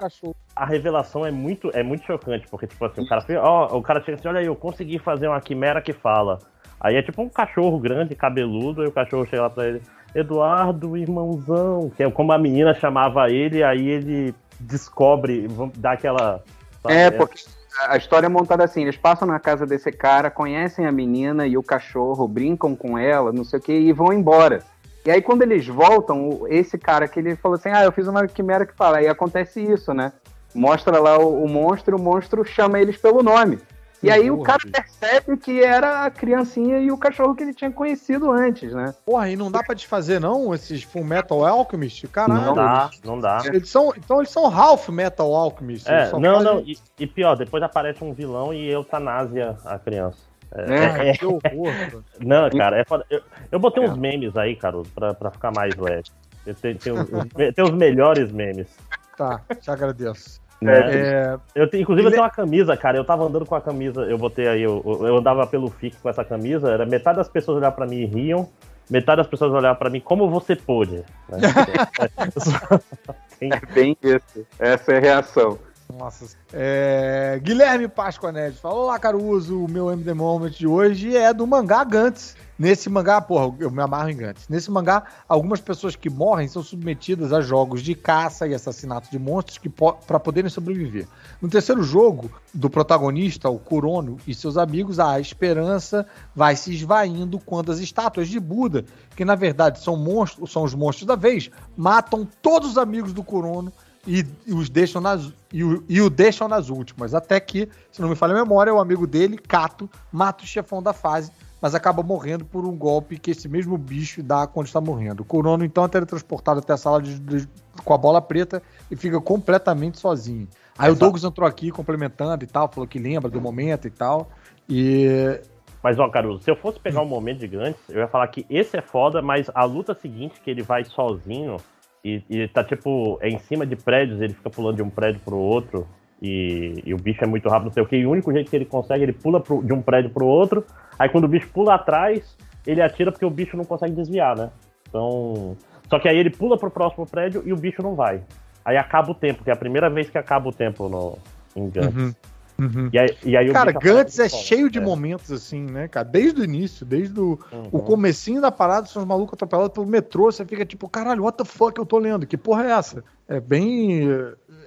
a, 0.54 0.64
revelação 0.64 1.26
é 1.26 1.30
muito, 1.30 1.70
é 1.74 1.82
muito 1.82 2.04
chocante, 2.04 2.46
porque, 2.48 2.66
tipo 2.66 2.84
assim, 2.84 3.02
o 3.02 3.08
cara, 3.08 3.24
ó, 3.42 3.76
o 3.76 3.82
cara 3.82 4.00
chega 4.02 4.18
assim, 4.18 4.28
olha 4.28 4.40
aí, 4.40 4.46
eu 4.46 4.54
consegui 4.54 4.98
fazer 4.98 5.26
uma 5.26 5.40
quimera 5.40 5.82
que 5.82 5.92
fala. 5.92 6.38
Aí 6.80 6.96
é 6.96 7.02
tipo 7.02 7.22
um 7.22 7.28
cachorro 7.28 7.78
grande, 7.78 8.14
cabeludo, 8.14 8.84
e 8.84 8.86
o 8.86 8.92
cachorro 8.92 9.26
chega 9.26 9.42
lá 9.42 9.50
pra 9.50 9.66
ele, 9.66 9.82
Eduardo, 10.14 10.96
irmãozão, 10.96 11.90
que 11.96 12.02
é 12.02 12.10
como 12.10 12.30
a 12.32 12.38
menina 12.38 12.72
chamava 12.74 13.30
ele, 13.30 13.62
aí 13.64 13.88
ele 13.88 14.34
descobre, 14.60 15.48
dar 15.76 15.92
aquela. 15.92 16.42
Sabe, 16.84 16.94
É, 16.94 17.10
porque 17.10 17.42
a 17.88 17.96
história 17.96 18.26
é 18.26 18.28
montada 18.28 18.64
assim: 18.64 18.82
eles 18.82 18.96
passam 18.96 19.26
na 19.26 19.40
casa 19.40 19.66
desse 19.66 19.90
cara, 19.90 20.30
conhecem 20.30 20.86
a 20.86 20.92
menina 20.92 21.46
e 21.46 21.56
o 21.56 21.62
cachorro, 21.62 22.28
brincam 22.28 22.76
com 22.76 22.98
ela, 22.98 23.32
não 23.32 23.44
sei 23.44 23.58
o 23.58 23.62
que, 23.62 23.72
e 23.72 23.92
vão 23.92 24.12
embora. 24.12 24.62
E 25.06 25.10
aí, 25.10 25.20
quando 25.20 25.42
eles 25.42 25.66
voltam, 25.66 26.46
esse 26.48 26.78
cara 26.78 27.06
que 27.08 27.18
ele 27.18 27.36
falou 27.36 27.56
assim: 27.56 27.70
Ah, 27.70 27.84
eu 27.84 27.92
fiz 27.92 28.06
uma 28.06 28.26
quimera 28.26 28.64
que 28.64 28.74
fala, 28.74 29.02
e 29.02 29.08
acontece 29.08 29.60
isso, 29.60 29.92
né? 29.92 30.12
Mostra 30.54 31.00
lá 31.00 31.18
o, 31.18 31.44
o 31.44 31.48
monstro, 31.48 31.96
o 31.96 32.00
monstro 32.00 32.44
chama 32.44 32.78
eles 32.78 32.96
pelo 32.96 33.22
nome. 33.22 33.58
E 34.04 34.10
aí 34.10 34.30
o 34.30 34.36
Porra, 34.36 34.46
cara 34.46 34.58
bicho. 34.64 34.72
percebe 34.72 35.36
que 35.36 35.62
era 35.62 36.04
a 36.04 36.10
criancinha 36.10 36.78
e 36.78 36.90
o 36.92 36.98
cachorro 36.98 37.34
que 37.34 37.42
ele 37.42 37.54
tinha 37.54 37.70
conhecido 37.70 38.30
antes, 38.30 38.72
né? 38.72 38.94
Porra, 39.04 39.28
e 39.30 39.36
não 39.36 39.50
dá 39.50 39.62
pra 39.62 39.74
desfazer, 39.74 40.20
não, 40.20 40.54
esses 40.54 40.82
Full 40.82 41.04
Metal 41.04 41.44
Alchemist? 41.44 42.06
Caralho. 42.08 42.40
Não 42.46 42.54
dá, 42.54 42.90
não 43.04 43.18
dá. 43.20 43.42
Eles 43.46 43.68
são, 43.68 43.92
então 43.96 44.18
eles 44.18 44.30
são 44.30 44.46
Half 44.46 44.88
Metal 44.90 45.32
Alchemist. 45.34 45.88
É, 45.88 46.10
não, 46.12 46.34
fazem- 46.34 46.44
não, 46.44 46.60
e, 46.60 46.78
e 46.98 47.06
pior, 47.06 47.34
depois 47.36 47.62
aparece 47.62 48.02
um 48.04 48.12
vilão 48.12 48.52
e 48.52 48.68
eutanásia 48.70 49.56
a 49.64 49.78
criança. 49.78 50.18
É, 50.56 50.74
É. 50.74 51.08
é- 51.10 51.12
Que 51.16 51.26
horror, 51.26 51.40
cara. 51.42 52.02
não, 52.20 52.50
cara, 52.50 52.80
é 52.80 52.84
foda. 52.84 53.04
Eu, 53.10 53.20
eu 53.50 53.58
botei 53.58 53.82
uns 53.84 53.96
memes 53.96 54.36
aí, 54.36 54.54
Caruso, 54.54 54.88
pra, 54.94 55.12
pra 55.12 55.30
ficar 55.30 55.50
mais 55.50 55.74
leve. 55.76 56.04
Eu 56.46 56.54
tenho- 56.54 56.78
tem, 56.78 56.92
os, 56.92 57.00
os- 57.00 57.54
tem 57.54 57.64
os 57.64 57.70
melhores 57.72 58.30
memes. 58.30 58.68
Tá, 59.16 59.40
te 59.60 59.70
agradeço. 59.70 60.40
Né? 60.60 60.94
É, 60.94 61.38
Eu 61.54 61.64
inclusive, 61.74 62.06
eu 62.06 62.10
tenho 62.10 62.22
uma 62.22 62.30
camisa, 62.30 62.76
cara. 62.76 62.96
Eu 62.96 63.04
tava 63.04 63.24
andando 63.24 63.44
com 63.46 63.54
a 63.54 63.60
camisa, 63.60 64.02
eu 64.02 64.16
botei 64.18 64.46
aí, 64.48 64.62
eu, 64.62 64.82
eu 64.84 65.16
andava 65.16 65.46
pelo 65.46 65.68
FIC 65.70 65.96
com 66.02 66.08
essa 66.08 66.24
camisa. 66.24 66.70
Era 66.70 66.86
metade 66.86 67.18
das 67.18 67.28
pessoas 67.28 67.58
olhavam 67.58 67.76
pra 67.76 67.86
mim 67.86 67.96
e 68.02 68.06
riam, 68.06 68.48
metade 68.90 69.18
das 69.18 69.26
pessoas 69.26 69.52
olhavam 69.52 69.78
pra 69.78 69.90
mim 69.90 70.00
como 70.00 70.28
você 70.30 70.56
pôde. 70.56 71.04
né? 71.28 71.38
É 73.40 73.74
bem 73.74 73.96
isso. 74.02 74.46
Essa 74.58 74.92
é 74.92 74.96
a 74.96 75.00
reação. 75.00 75.58
Nossa. 75.92 76.26
É, 76.52 77.40
Guilherme 77.42 77.88
Páscoa 77.88 78.32
Neves 78.32 78.58
falou: 78.58 78.84
Olá, 78.84 78.98
Caruso. 78.98 79.64
O 79.64 79.70
meu 79.70 79.90
MD 79.90 80.14
Moment 80.14 80.50
de 80.50 80.66
hoje 80.66 81.16
é 81.16 81.32
do 81.32 81.46
mangá 81.46 81.84
Gantz. 81.84 82.36
Nesse 82.56 82.88
mangá, 82.88 83.20
porra, 83.20 83.52
eu 83.58 83.68
me 83.68 83.82
amarro 83.82 84.08
em 84.10 84.16
Gantz. 84.16 84.48
Nesse 84.48 84.70
mangá, 84.70 85.02
algumas 85.28 85.60
pessoas 85.60 85.96
que 85.96 86.08
morrem 86.08 86.46
são 86.46 86.62
submetidas 86.62 87.32
a 87.32 87.40
jogos 87.40 87.82
de 87.82 87.96
caça 87.96 88.46
e 88.46 88.54
assassinato 88.54 89.10
de 89.10 89.18
monstros 89.18 89.58
que 89.58 89.68
para 89.68 90.20
poderem 90.20 90.48
sobreviver. 90.48 91.08
No 91.42 91.48
terceiro 91.48 91.82
jogo 91.82 92.30
do 92.52 92.70
protagonista, 92.70 93.48
o 93.48 93.58
Kurono 93.58 94.18
e 94.24 94.32
seus 94.32 94.56
amigos, 94.56 95.00
a 95.00 95.18
esperança 95.18 96.06
vai 96.34 96.54
se 96.54 96.72
esvaindo 96.72 97.40
quando 97.40 97.72
as 97.72 97.80
estátuas 97.80 98.28
de 98.28 98.38
Buda, 98.38 98.84
que 99.16 99.24
na 99.24 99.34
verdade 99.34 99.80
são 99.80 99.96
monstros, 99.96 100.52
são 100.52 100.62
os 100.62 100.74
monstros 100.74 101.08
da 101.08 101.16
vez, 101.16 101.50
matam 101.76 102.26
todos 102.40 102.70
os 102.70 102.78
amigos 102.78 103.12
do 103.12 103.24
Kurono 103.24 103.72
e, 104.06 104.24
e 104.46 104.52
os 104.52 104.68
deixam 104.68 105.00
nas 105.00 105.32
e 105.52 105.62
o, 105.64 105.84
e 105.88 106.00
o 106.00 106.10
deixam 106.10 106.48
nas 106.48 106.68
últimas. 106.68 107.14
Até 107.14 107.38
que, 107.40 107.68
se 107.92 108.02
não 108.02 108.08
me 108.08 108.16
falha 108.16 108.32
a 108.32 108.36
memória, 108.36 108.74
o 108.74 108.78
amigo 108.80 109.06
dele, 109.06 109.38
Kato, 109.38 109.88
mata 110.12 110.42
o 110.44 110.46
chefão 110.46 110.82
da 110.82 110.92
fase, 110.92 111.30
mas 111.60 111.74
acaba 111.74 112.02
morrendo 112.02 112.44
por 112.44 112.64
um 112.64 112.76
golpe 112.76 113.18
que 113.18 113.30
esse 113.30 113.48
mesmo 113.48 113.78
bicho 113.78 114.22
dá 114.22 114.46
quando 114.46 114.66
está 114.66 114.80
morrendo. 114.80 115.20
O 115.20 115.24
Kurono 115.24 115.64
então 115.64 115.84
é 115.84 115.88
teletransportado 115.88 116.60
até 116.60 116.72
a 116.72 116.76
sala 116.76 117.00
de, 117.00 117.18
de- 117.18 117.48
com 117.84 117.94
a 117.94 117.98
bola 117.98 118.20
preta 118.20 118.62
e 118.90 118.96
fica 118.96 119.20
completamente 119.20 119.98
sozinho. 119.98 120.46
Aí 120.76 120.88
o 120.88 120.92
Exato. 120.92 121.00
Douglas 121.00 121.24
entrou 121.24 121.48
aqui 121.48 121.70
complementando 121.70 122.42
e 122.44 122.46
tal, 122.46 122.68
falou 122.68 122.86
que 122.86 122.98
lembra 122.98 123.30
do 123.30 123.40
momento 123.40 123.86
e 123.86 123.90
tal. 123.90 124.28
E 124.68 125.40
Mas, 125.82 125.98
ó, 125.98 126.08
Caruso, 126.08 126.42
se 126.42 126.50
eu 126.50 126.56
fosse 126.56 126.80
pegar 126.80 127.00
um 127.00 127.06
momento 127.06 127.38
de 127.38 127.48
Gantz, 127.48 127.78
eu 127.88 128.00
ia 128.00 128.08
falar 128.08 128.26
que 128.28 128.44
esse 128.50 128.76
é 128.76 128.82
foda, 128.82 129.22
mas 129.22 129.50
a 129.54 129.64
luta 129.64 129.94
seguinte, 129.94 130.40
que 130.42 130.50
ele 130.50 130.62
vai 130.62 130.84
sozinho 130.84 131.56
e, 132.04 132.22
e 132.28 132.48
tá, 132.48 132.62
tipo, 132.62 133.18
é 133.20 133.28
em 133.28 133.38
cima 133.38 133.64
de 133.64 133.76
prédios, 133.76 134.20
ele 134.20 134.34
fica 134.34 134.50
pulando 134.50 134.76
de 134.76 134.82
um 134.82 134.90
prédio 134.90 135.20
pro 135.24 135.36
outro 135.36 135.86
e, 136.20 136.82
e 136.84 136.92
o 136.92 136.98
bicho 136.98 137.24
é 137.24 137.26
muito 137.26 137.48
rápido, 137.48 137.66
não 137.66 137.72
sei 137.72 137.82
o 137.82 137.86
que, 137.86 137.96
e 137.96 138.06
o 138.06 138.10
único 138.10 138.32
jeito 138.32 138.50
que 138.50 138.56
ele 138.56 138.64
consegue, 138.64 139.02
ele 139.02 139.12
pula 139.12 139.40
pro- 139.40 139.62
de 139.62 139.72
um 139.72 139.80
prédio 139.80 140.10
pro 140.10 140.26
outro, 140.26 140.64
aí 140.98 141.08
quando 141.08 141.24
o 141.24 141.28
bicho 141.28 141.48
pula 141.48 141.74
atrás, 141.74 142.36
ele 142.66 142.82
atira 142.82 143.10
porque 143.10 143.24
o 143.24 143.30
bicho 143.30 143.56
não 143.56 143.64
consegue 143.64 143.94
desviar, 143.94 144.36
né? 144.36 144.50
Então... 144.88 145.56
Só 145.90 145.98
que 145.98 146.08
aí 146.08 146.16
ele 146.16 146.30
pula 146.30 146.56
pro 146.56 146.70
próximo 146.70 147.06
prédio 147.06 147.42
e 147.44 147.52
o 147.52 147.56
bicho 147.56 147.82
não 147.82 147.94
vai. 147.94 148.22
Aí 148.64 148.74
acaba 148.78 149.10
o 149.10 149.14
tempo, 149.14 149.44
que 149.44 149.50
é 149.50 149.52
a 149.52 149.56
primeira 149.56 149.90
vez 149.90 150.08
que 150.08 150.16
acaba 150.16 150.48
o 150.48 150.52
tempo 150.52 150.88
no, 150.88 151.18
em 151.54 151.68
Gantz. 151.68 151.94
Uhum, 151.94 152.14
uhum. 152.58 152.90
E 152.92 152.98
aí, 152.98 153.16
e 153.24 153.36
aí 153.36 153.52
Cara, 153.52 153.72
Gantz 153.72 154.18
é 154.18 154.28
cheio 154.28 154.70
de 154.70 154.78
É. 154.78 154.82
momentos 154.82 155.30
assim, 155.32 155.62
né, 155.62 155.88
cara? 155.88 156.06
Desde 156.06 156.40
o 156.40 156.44
início, 156.44 156.84
desde 156.86 157.18
o, 157.18 157.38
Uhum. 157.52 157.68
o 157.72 157.80
comecinho 157.80 158.40
da 158.40 158.50
parada, 158.50 158.86
são 158.86 159.02
os 159.02 159.08
malucos 159.08 159.34
atropelados 159.34 159.72
pelo 159.72 159.86
metrô, 159.86 160.30
você 160.30 160.44
fica 160.44 160.64
tipo, 160.64 160.88
caralho, 160.88 161.24
what 161.24 161.36
the 161.38 161.44
fuck 161.44 161.78
eu 161.78 161.86
tô 161.86 161.98
lendo? 161.98 162.26
Que 162.26 162.36
porra 162.36 162.64
é 162.64 162.70
essa? 162.70 163.04
É 163.28 163.40
bem... 163.40 164.08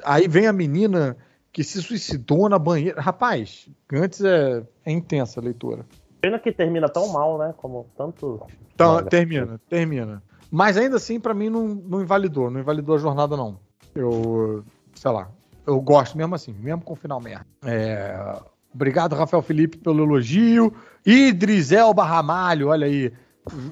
Aí 0.03 0.27
vem 0.27 0.47
a 0.47 0.53
menina 0.53 1.17
que 1.51 1.63
se 1.63 1.81
suicidou 1.81 2.47
na 2.47 2.59
banheira. 2.59 3.01
Rapaz, 3.01 3.67
Gantz 3.89 4.21
é, 4.23 4.63
é 4.85 4.91
intensa 4.91 5.39
a 5.39 5.43
leitura. 5.43 5.85
Pena 6.21 6.37
que 6.39 6.51
termina 6.51 6.87
tão 6.87 7.07
mal, 7.09 7.37
né? 7.37 7.53
Como 7.57 7.87
tanto. 7.97 8.41
Então, 8.73 9.03
termina, 9.05 9.59
termina. 9.69 10.21
Mas 10.51 10.77
ainda 10.77 10.97
assim, 10.97 11.19
pra 11.19 11.33
mim, 11.33 11.49
não, 11.49 11.67
não 11.67 12.01
invalidou. 12.01 12.49
Não 12.49 12.59
invalidou 12.59 12.95
a 12.95 12.99
jornada, 12.99 13.35
não. 13.35 13.59
Eu, 13.95 14.63
sei 14.93 15.11
lá, 15.11 15.29
eu 15.67 15.81
gosto 15.81 16.17
mesmo 16.17 16.33
assim, 16.33 16.53
mesmo 16.53 16.81
com 16.81 16.93
o 16.93 16.95
final 16.95 17.19
merda. 17.19 17.45
É, 17.65 18.39
obrigado, 18.73 19.13
Rafael 19.13 19.43
Felipe, 19.43 19.77
pelo 19.77 20.03
elogio. 20.03 20.73
Idris 21.05 21.73
Elba 21.73 22.05
Ramalho, 22.05 22.69
olha 22.69 22.87
aí. 22.87 23.11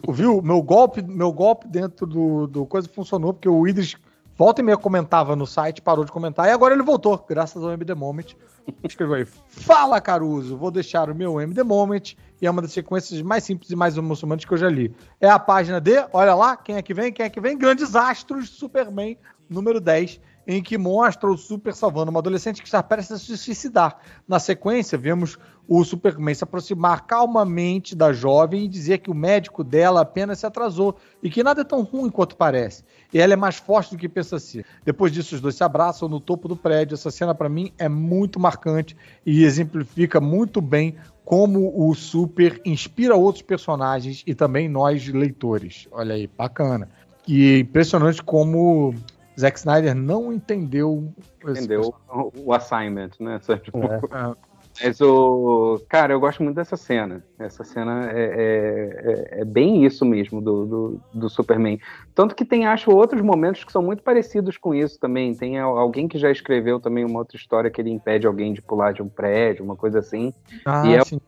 Viu? 0.10 0.42
Meu 0.42 0.62
golpe, 0.62 1.02
meu 1.02 1.32
golpe 1.32 1.68
dentro 1.68 2.06
do, 2.06 2.48
do 2.48 2.66
coisa 2.66 2.88
funcionou, 2.90 3.34
porque 3.34 3.48
o 3.48 3.66
Idris 3.66 3.96
volta 4.38 4.62
e 4.62 4.64
meia 4.64 4.78
comentava 4.78 5.36
no 5.36 5.48
site, 5.48 5.82
parou 5.82 6.04
de 6.04 6.12
comentar, 6.12 6.48
e 6.48 6.52
agora 6.52 6.74
ele 6.74 6.84
voltou, 6.84 7.24
graças 7.28 7.64
ao 7.64 7.72
MD 7.72 7.94
Moment. 7.94 8.36
Escreveu 8.84 9.16
aí, 9.16 9.26
fala 9.26 10.02
Caruso, 10.02 10.58
vou 10.58 10.72
deixar 10.72 11.10
o 11.10 11.16
meu 11.16 11.40
MD 11.40 11.64
Moment, 11.64 12.16
e 12.42 12.48
é 12.48 12.52
uma 12.52 12.62
das 12.62 12.74
sequências 12.74 13.22
mais 13.22 13.44
simples 13.44 13.70
e 13.70 13.76
mais 13.76 13.96
emocionantes 13.98 14.46
que 14.46 14.54
eu 14.54 14.58
já 14.58 14.70
li. 14.70 14.94
É 15.20 15.30
a 15.30 15.40
página 15.40 15.80
de, 15.80 16.06
olha 16.12 16.36
lá, 16.36 16.58
quem 16.58 16.76
é 16.76 16.82
que 16.82 16.94
vem, 16.94 17.12
quem 17.12 17.26
é 17.26 17.30
que 17.30 17.40
vem? 17.40 17.58
Grandes 17.58 17.96
Astros, 17.96 18.50
Superman, 18.50 19.18
número 19.50 19.80
10. 19.80 20.20
Em 20.48 20.62
que 20.62 20.78
mostra 20.78 21.30
o 21.30 21.38
Super 21.38 21.74
salvando 21.74 22.12
uma 22.12 22.20
adolescente 22.20 22.62
que 22.62 22.68
está 22.68 22.82
prestes 22.84 23.16
a 23.16 23.20
se 23.20 23.38
suicidar. 23.38 23.98
Na 24.28 24.40
sequência, 24.40 24.98
vemos 24.98 25.38
o 25.68 25.84
Superman 25.84 26.36
se 26.36 26.44
aproximar 26.44 27.06
calmamente 27.06 27.96
da 27.96 28.14
jovem 28.14 28.66
e 28.66 28.68
dizer 28.68 29.00
que 29.00 29.10
o 29.10 29.16
médico 29.16 29.64
dela 29.64 30.02
apenas 30.02 30.40
se 30.40 30.46
atrasou 30.46 30.96
e 31.24 31.30
que 31.30 31.44
nada 31.44 31.62
é 31.62 31.64
tão 31.64 31.82
ruim 31.82 32.10
quanto 32.10 32.36
parece. 32.36 32.84
E 33.14 33.20
ela 33.20 33.34
é 33.34 33.36
mais 33.36 33.56
forte 33.56 33.92
do 33.92 33.98
que 33.98 34.08
pensa 34.08 34.38
ser. 34.38 34.66
Depois 34.84 35.12
disso, 35.12 35.36
os 35.36 35.42
dois 35.42 35.56
se 35.56 35.64
abraçam 35.64 36.08
no 36.08 36.20
topo 36.20 36.48
do 36.48 36.56
prédio. 36.56 36.94
Essa 36.94 37.10
cena, 37.10 37.34
para 37.34 37.50
mim, 37.50 37.72
é 37.78 37.90
muito 37.90 38.40
marcante 38.40 38.96
e 39.26 39.44
exemplifica 39.44 40.22
muito 40.22 40.62
bem 40.62 40.96
como 41.24 41.74
o 41.76 41.96
Super 41.96 42.62
inspira 42.64 43.16
outros 43.16 43.42
personagens 43.42 44.24
e 44.28 44.36
também 44.36 44.70
nós, 44.70 45.08
leitores. 45.08 45.88
Olha 45.92 46.14
aí, 46.14 46.28
bacana. 46.28 46.88
E 47.28 47.60
impressionante 47.60 48.22
como 48.22 48.94
Zack 49.40 49.58
Snyder 49.60 49.94
não 49.96 50.32
entendeu. 50.32 51.14
Entendeu 51.44 51.94
o, 52.36 52.54
assignment, 52.54 53.12
né? 53.20 53.40
Tipo, 53.64 53.78
É. 53.80 54.36
Mas 54.84 55.00
o. 55.00 55.80
Cara, 55.88 56.12
eu 56.12 56.20
gosto 56.20 56.44
muito 56.44 56.58
dessa 56.58 56.76
cena. 56.76 57.24
Essa 57.40 57.64
cena 57.64 58.12
é, 58.12 58.24
é, 58.24 59.38
é- 59.38 59.42
é 59.42 59.46
bem 59.46 59.86
isso 59.86 60.04
mesmo 60.04 60.42
do, 60.42 60.66
do, 60.66 61.02
do 61.14 61.30
Superman. 61.30 61.80
Tanto 62.14 62.36
que 62.36 62.44
tem, 62.44 62.66
acho, 62.68 62.92
outros 62.92 63.22
momentos 63.22 63.64
que 63.64 63.72
são 63.72 63.82
muito 63.82 64.04
parecidos 64.04 64.58
com 64.58 64.76
isso 64.76 65.00
também. 65.00 65.34
Tem 65.34 65.58
al- 65.58 65.78
alguém 65.78 66.10
que 66.10 66.18
já 66.18 66.30
escreveu 66.30 66.78
também 66.78 67.06
uma 67.06 67.20
outra 67.20 67.38
história 67.38 67.72
que 67.72 67.80
ele 67.80 67.90
impede 67.90 68.28
alguém 68.28 68.52
de 68.52 68.62
pular 68.62 68.92
de 68.92 69.02
um 69.02 69.08
prédio, 69.08 69.64
uma 69.64 69.78
coisa 69.78 70.00
assim. 70.00 70.34
Ah, 70.66 70.86
E 70.86 70.96
é- 70.96 71.02
sim. 71.06 71.22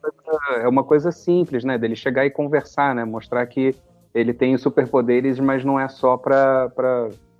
É 0.61 0.67
uma 0.67 0.83
coisa 0.83 1.09
simples, 1.09 1.63
né? 1.63 1.77
Dele 1.77 1.95
chegar 1.95 2.25
e 2.25 2.29
conversar, 2.29 2.93
né? 2.93 3.05
Mostrar 3.05 3.45
que 3.47 3.73
ele 4.13 4.33
tem 4.33 4.57
superpoderes, 4.57 5.39
mas 5.39 5.63
não 5.63 5.79
é 5.79 5.87
só 5.87 6.17
pra 6.17 6.69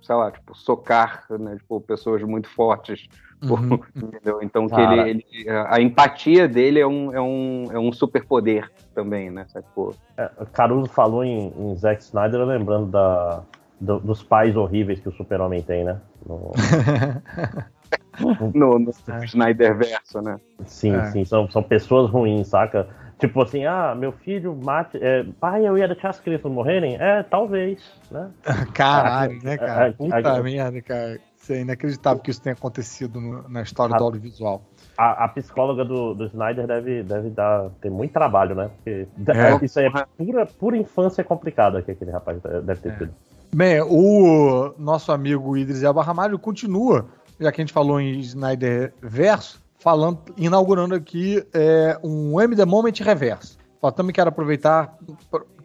sei 0.08 0.16
lá, 0.16 0.30
tipo, 0.30 0.56
socar, 0.56 1.26
né? 1.38 1.56
Tipo, 1.56 1.82
pessoas 1.82 2.22
muito 2.22 2.48
fortes. 2.48 3.06
Uhum. 3.42 3.78
Entendeu? 3.94 4.38
Então 4.42 4.66
que 4.66 4.80
ele, 4.80 5.10
ele- 5.10 5.24
a 5.68 5.78
empatia 5.82 6.48
dele 6.48 6.80
é 6.80 6.86
um, 6.86 7.12
é 7.14 7.20
um, 7.20 7.68
é 7.70 7.78
um 7.78 7.92
superpoder 7.92 8.70
também, 8.94 9.30
né? 9.30 9.44
Tipo, 9.54 9.94
É, 10.16 10.30
Caruso 10.50 10.90
falou 10.90 11.22
em, 11.22 11.52
em 11.58 11.76
Zack 11.76 12.02
Snyder, 12.02 12.42
lembrando 12.42 12.86
da, 12.86 13.42
do- 13.78 14.00
dos 14.00 14.22
pais 14.22 14.56
horríveis 14.56 14.98
que 14.98 15.10
o 15.10 15.12
Super-Homem 15.12 15.62
tem, 15.62 15.84
né? 15.84 16.00
No- 16.26 16.52
no, 18.54 18.78
no 18.78 18.90
Snyder 19.24 19.76
verso, 19.76 20.22
né? 20.22 20.40
sim, 20.64 20.96
É. 20.96 21.04
sim, 21.10 21.22
são, 21.24 21.48
são 21.50 21.62
pessoas 21.62 22.10
ruins, 22.10 22.48
saca? 22.48 22.88
Tipo 23.18 23.42
assim, 23.42 23.64
ah, 23.64 23.94
meu 23.96 24.12
filho 24.12 24.56
mate. 24.62 24.96
é, 25.02 25.24
pai, 25.40 25.66
eu 25.66 25.76
ia 25.76 25.88
deixar 25.88 26.10
as 26.10 26.20
crianças 26.20 26.50
morrerem? 26.50 26.96
É, 27.00 27.22
talvez, 27.24 27.80
né? 28.10 28.30
Caralho, 28.74 29.42
né, 29.42 29.56
cara? 29.58 29.88
Ah, 29.88 29.92
Puta 29.92 30.16
ah, 30.36 30.42
merda, 30.42 30.80
cara. 30.82 31.18
Isso 31.36 31.52
é 31.52 31.60
inacreditável 31.62 32.22
que 32.22 32.30
isso 32.30 32.42
tenha 32.42 32.52
acontecido 32.54 33.20
no- 33.20 33.48
na 33.48 33.62
história 33.62 33.94
Ah. 33.94 33.98
do 33.98 34.04
audiovisual. 34.04 34.62
A, 34.96 35.24
a 35.24 35.28
psicóloga 35.28 35.84
do, 35.84 36.14
do 36.14 36.26
Snyder 36.26 36.66
deve, 36.66 37.02
deve 37.02 37.30
dar, 37.30 37.70
ter 37.80 37.90
muito 37.90 38.12
trabalho, 38.12 38.54
né? 38.54 38.70
Porque 38.76 39.06
É. 39.30 39.64
isso 39.64 39.78
aí 39.80 39.86
é 39.86 40.06
pura, 40.16 40.46
pura 40.46 40.76
infância 40.76 41.24
complicada 41.24 41.80
que 41.82 41.90
aquele 41.92 42.10
rapaz 42.10 42.38
deve 42.42 42.80
ter 42.80 42.88
É. 42.90 42.96
tido. 42.98 43.14
Bem, 43.54 43.80
o 43.80 44.74
nosso 44.78 45.10
amigo 45.10 45.56
Idris 45.56 45.82
Elba 45.82 46.02
Ramalho 46.02 46.38
continua, 46.38 47.06
já 47.40 47.50
que 47.50 47.60
a 47.60 47.64
gente 47.64 47.72
falou 47.72 47.98
em 48.00 48.18
Snyder 48.20 48.92
Verso, 49.00 49.60
falando, 49.78 50.18
inaugurando 50.36 50.94
aqui 50.94 51.42
é, 51.52 51.98
um 52.02 52.40
M 52.40 52.54
The 52.56 52.64
Moment 52.64 52.94
reverso. 53.00 53.58
Também 53.94 54.12
quero 54.12 54.28
aproveitar, 54.28 54.98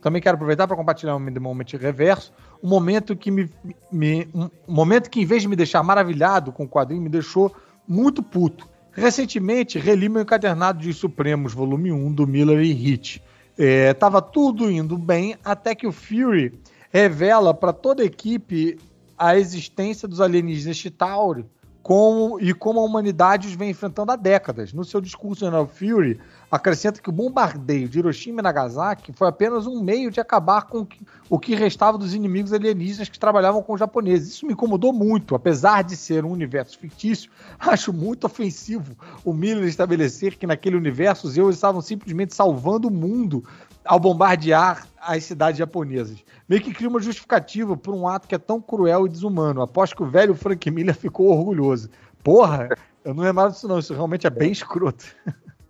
também 0.01 0.21
quero 0.21 0.35
aproveitar 0.35 0.67
para 0.67 0.77
compartilhar 0.77 1.15
um 1.15 1.19
M 1.19 1.31
The 1.31 1.39
Moment 1.39 1.65
reverso, 1.79 2.31
um 2.61 2.69
momento 2.69 3.15
que 3.15 3.31
me, 3.31 3.49
me- 3.91 4.27
um 4.33 4.49
momento 4.67 5.09
que 5.09 5.19
em 5.21 5.25
vez 5.25 5.41
de 5.41 5.47
me 5.47 5.55
deixar 5.55 5.81
maravilhado 5.81 6.51
com 6.51 6.63
o 6.65 6.69
quadrinho, 6.69 7.01
me 7.01 7.09
deixou 7.09 7.53
muito 7.87 8.21
puto. 8.21 8.69
Recentemente, 8.91 9.79
reli 9.79 10.07
meu 10.07 10.21
encadernado 10.21 10.79
de 10.79 10.93
Supremos, 10.93 11.53
volume 11.53 11.91
1, 11.91 12.13
do 12.13 12.27
Miller 12.27 12.59
e 12.59 12.71
Hit. 12.71 13.23
É, 13.57 13.93
tava 13.95 14.21
tudo 14.21 14.69
indo 14.69 14.97
bem, 14.97 15.35
até 15.43 15.73
que 15.73 15.87
o 15.87 15.91
Fury 15.91 16.59
revela 16.91 17.53
para 17.53 17.73
toda 17.73 18.03
a 18.03 18.05
equipe 18.05 18.77
a 19.17 19.35
existência 19.37 20.07
dos 20.07 20.21
alienígenas 20.21 20.77
Chitauri 20.77 21.45
como, 21.83 22.39
e 22.39 22.53
como 22.53 22.79
a 22.79 22.83
humanidade 22.83 23.49
os 23.49 23.53
vem 23.53 23.69
enfrentando 23.69 24.13
há 24.13 24.15
décadas. 24.15 24.71
No 24.71 24.85
seu 24.85 25.01
discurso, 25.01 25.41
General 25.43 25.67
Fury 25.67 26.17
acrescenta 26.49 27.01
que 27.01 27.09
o 27.09 27.13
bombardeio 27.13 27.89
de 27.89 27.99
Hiroshima 27.99 28.39
e 28.39 28.43
Nagasaki 28.43 29.11
foi 29.11 29.27
apenas 29.27 29.67
um 29.67 29.83
meio 29.83 30.09
de 30.09 30.21
acabar 30.21 30.61
com 30.67 30.87
o 31.29 31.37
que- 31.37 31.53
restava 31.55 31.97
dos 31.97 32.13
inimigos 32.15 32.53
alienígenas 32.53 33.09
que 33.09 33.19
trabalhavam 33.19 33.61
com 33.61 33.73
os 33.73 33.79
japoneses. 33.79 34.29
Isso 34.35 34.45
me 34.45 34.53
incomodou 34.53 34.93
muito, 34.93 35.35
apesar 35.35 35.83
de 35.83 35.97
ser 35.97 36.23
um 36.23 36.31
universo 36.31 36.79
fictício, 36.79 37.29
acho 37.59 37.91
muito 37.91 38.25
ofensivo 38.25 38.95
o 39.25 39.33
Miller 39.33 39.65
estabelecer 39.67 40.37
que 40.37 40.47
naquele 40.47 40.77
universo 40.77 41.27
os 41.27 41.33
Zeus 41.33 41.55
estavam 41.55 41.81
simplesmente 41.81 42.33
salvando 42.33 42.87
o 42.87 42.91
mundo 42.91 43.43
ao 43.85 43.99
bombardear 43.99 44.87
as 44.99 45.23
cidades 45.25 45.57
japonesas. 45.57 46.23
Meio 46.47 46.61
que 46.61 46.73
cria 46.73 46.89
uma 46.89 47.01
justificativa 47.01 47.75
por 47.75 47.93
um 47.93 48.07
ato 48.07 48.27
que 48.27 48.35
é 48.35 48.37
tão 48.37 48.61
cruel 48.61 49.05
e 49.05 49.09
desumano. 49.09 49.61
Aposto 49.61 49.95
que 49.95 50.03
o 50.03 50.09
velho 50.09 50.35
Frank 50.35 50.69
Miller 50.71 50.95
ficou 50.95 51.27
orgulhoso. 51.29 51.89
Porra, 52.23 52.69
eu 53.03 53.13
não 53.13 53.23
lembrava 53.23 53.51
disso 53.51 53.67
não, 53.67 53.79
isso 53.79 53.93
realmente 53.93 54.25
é 54.25 54.29
bem 54.29 54.51
escroto. 54.51 55.05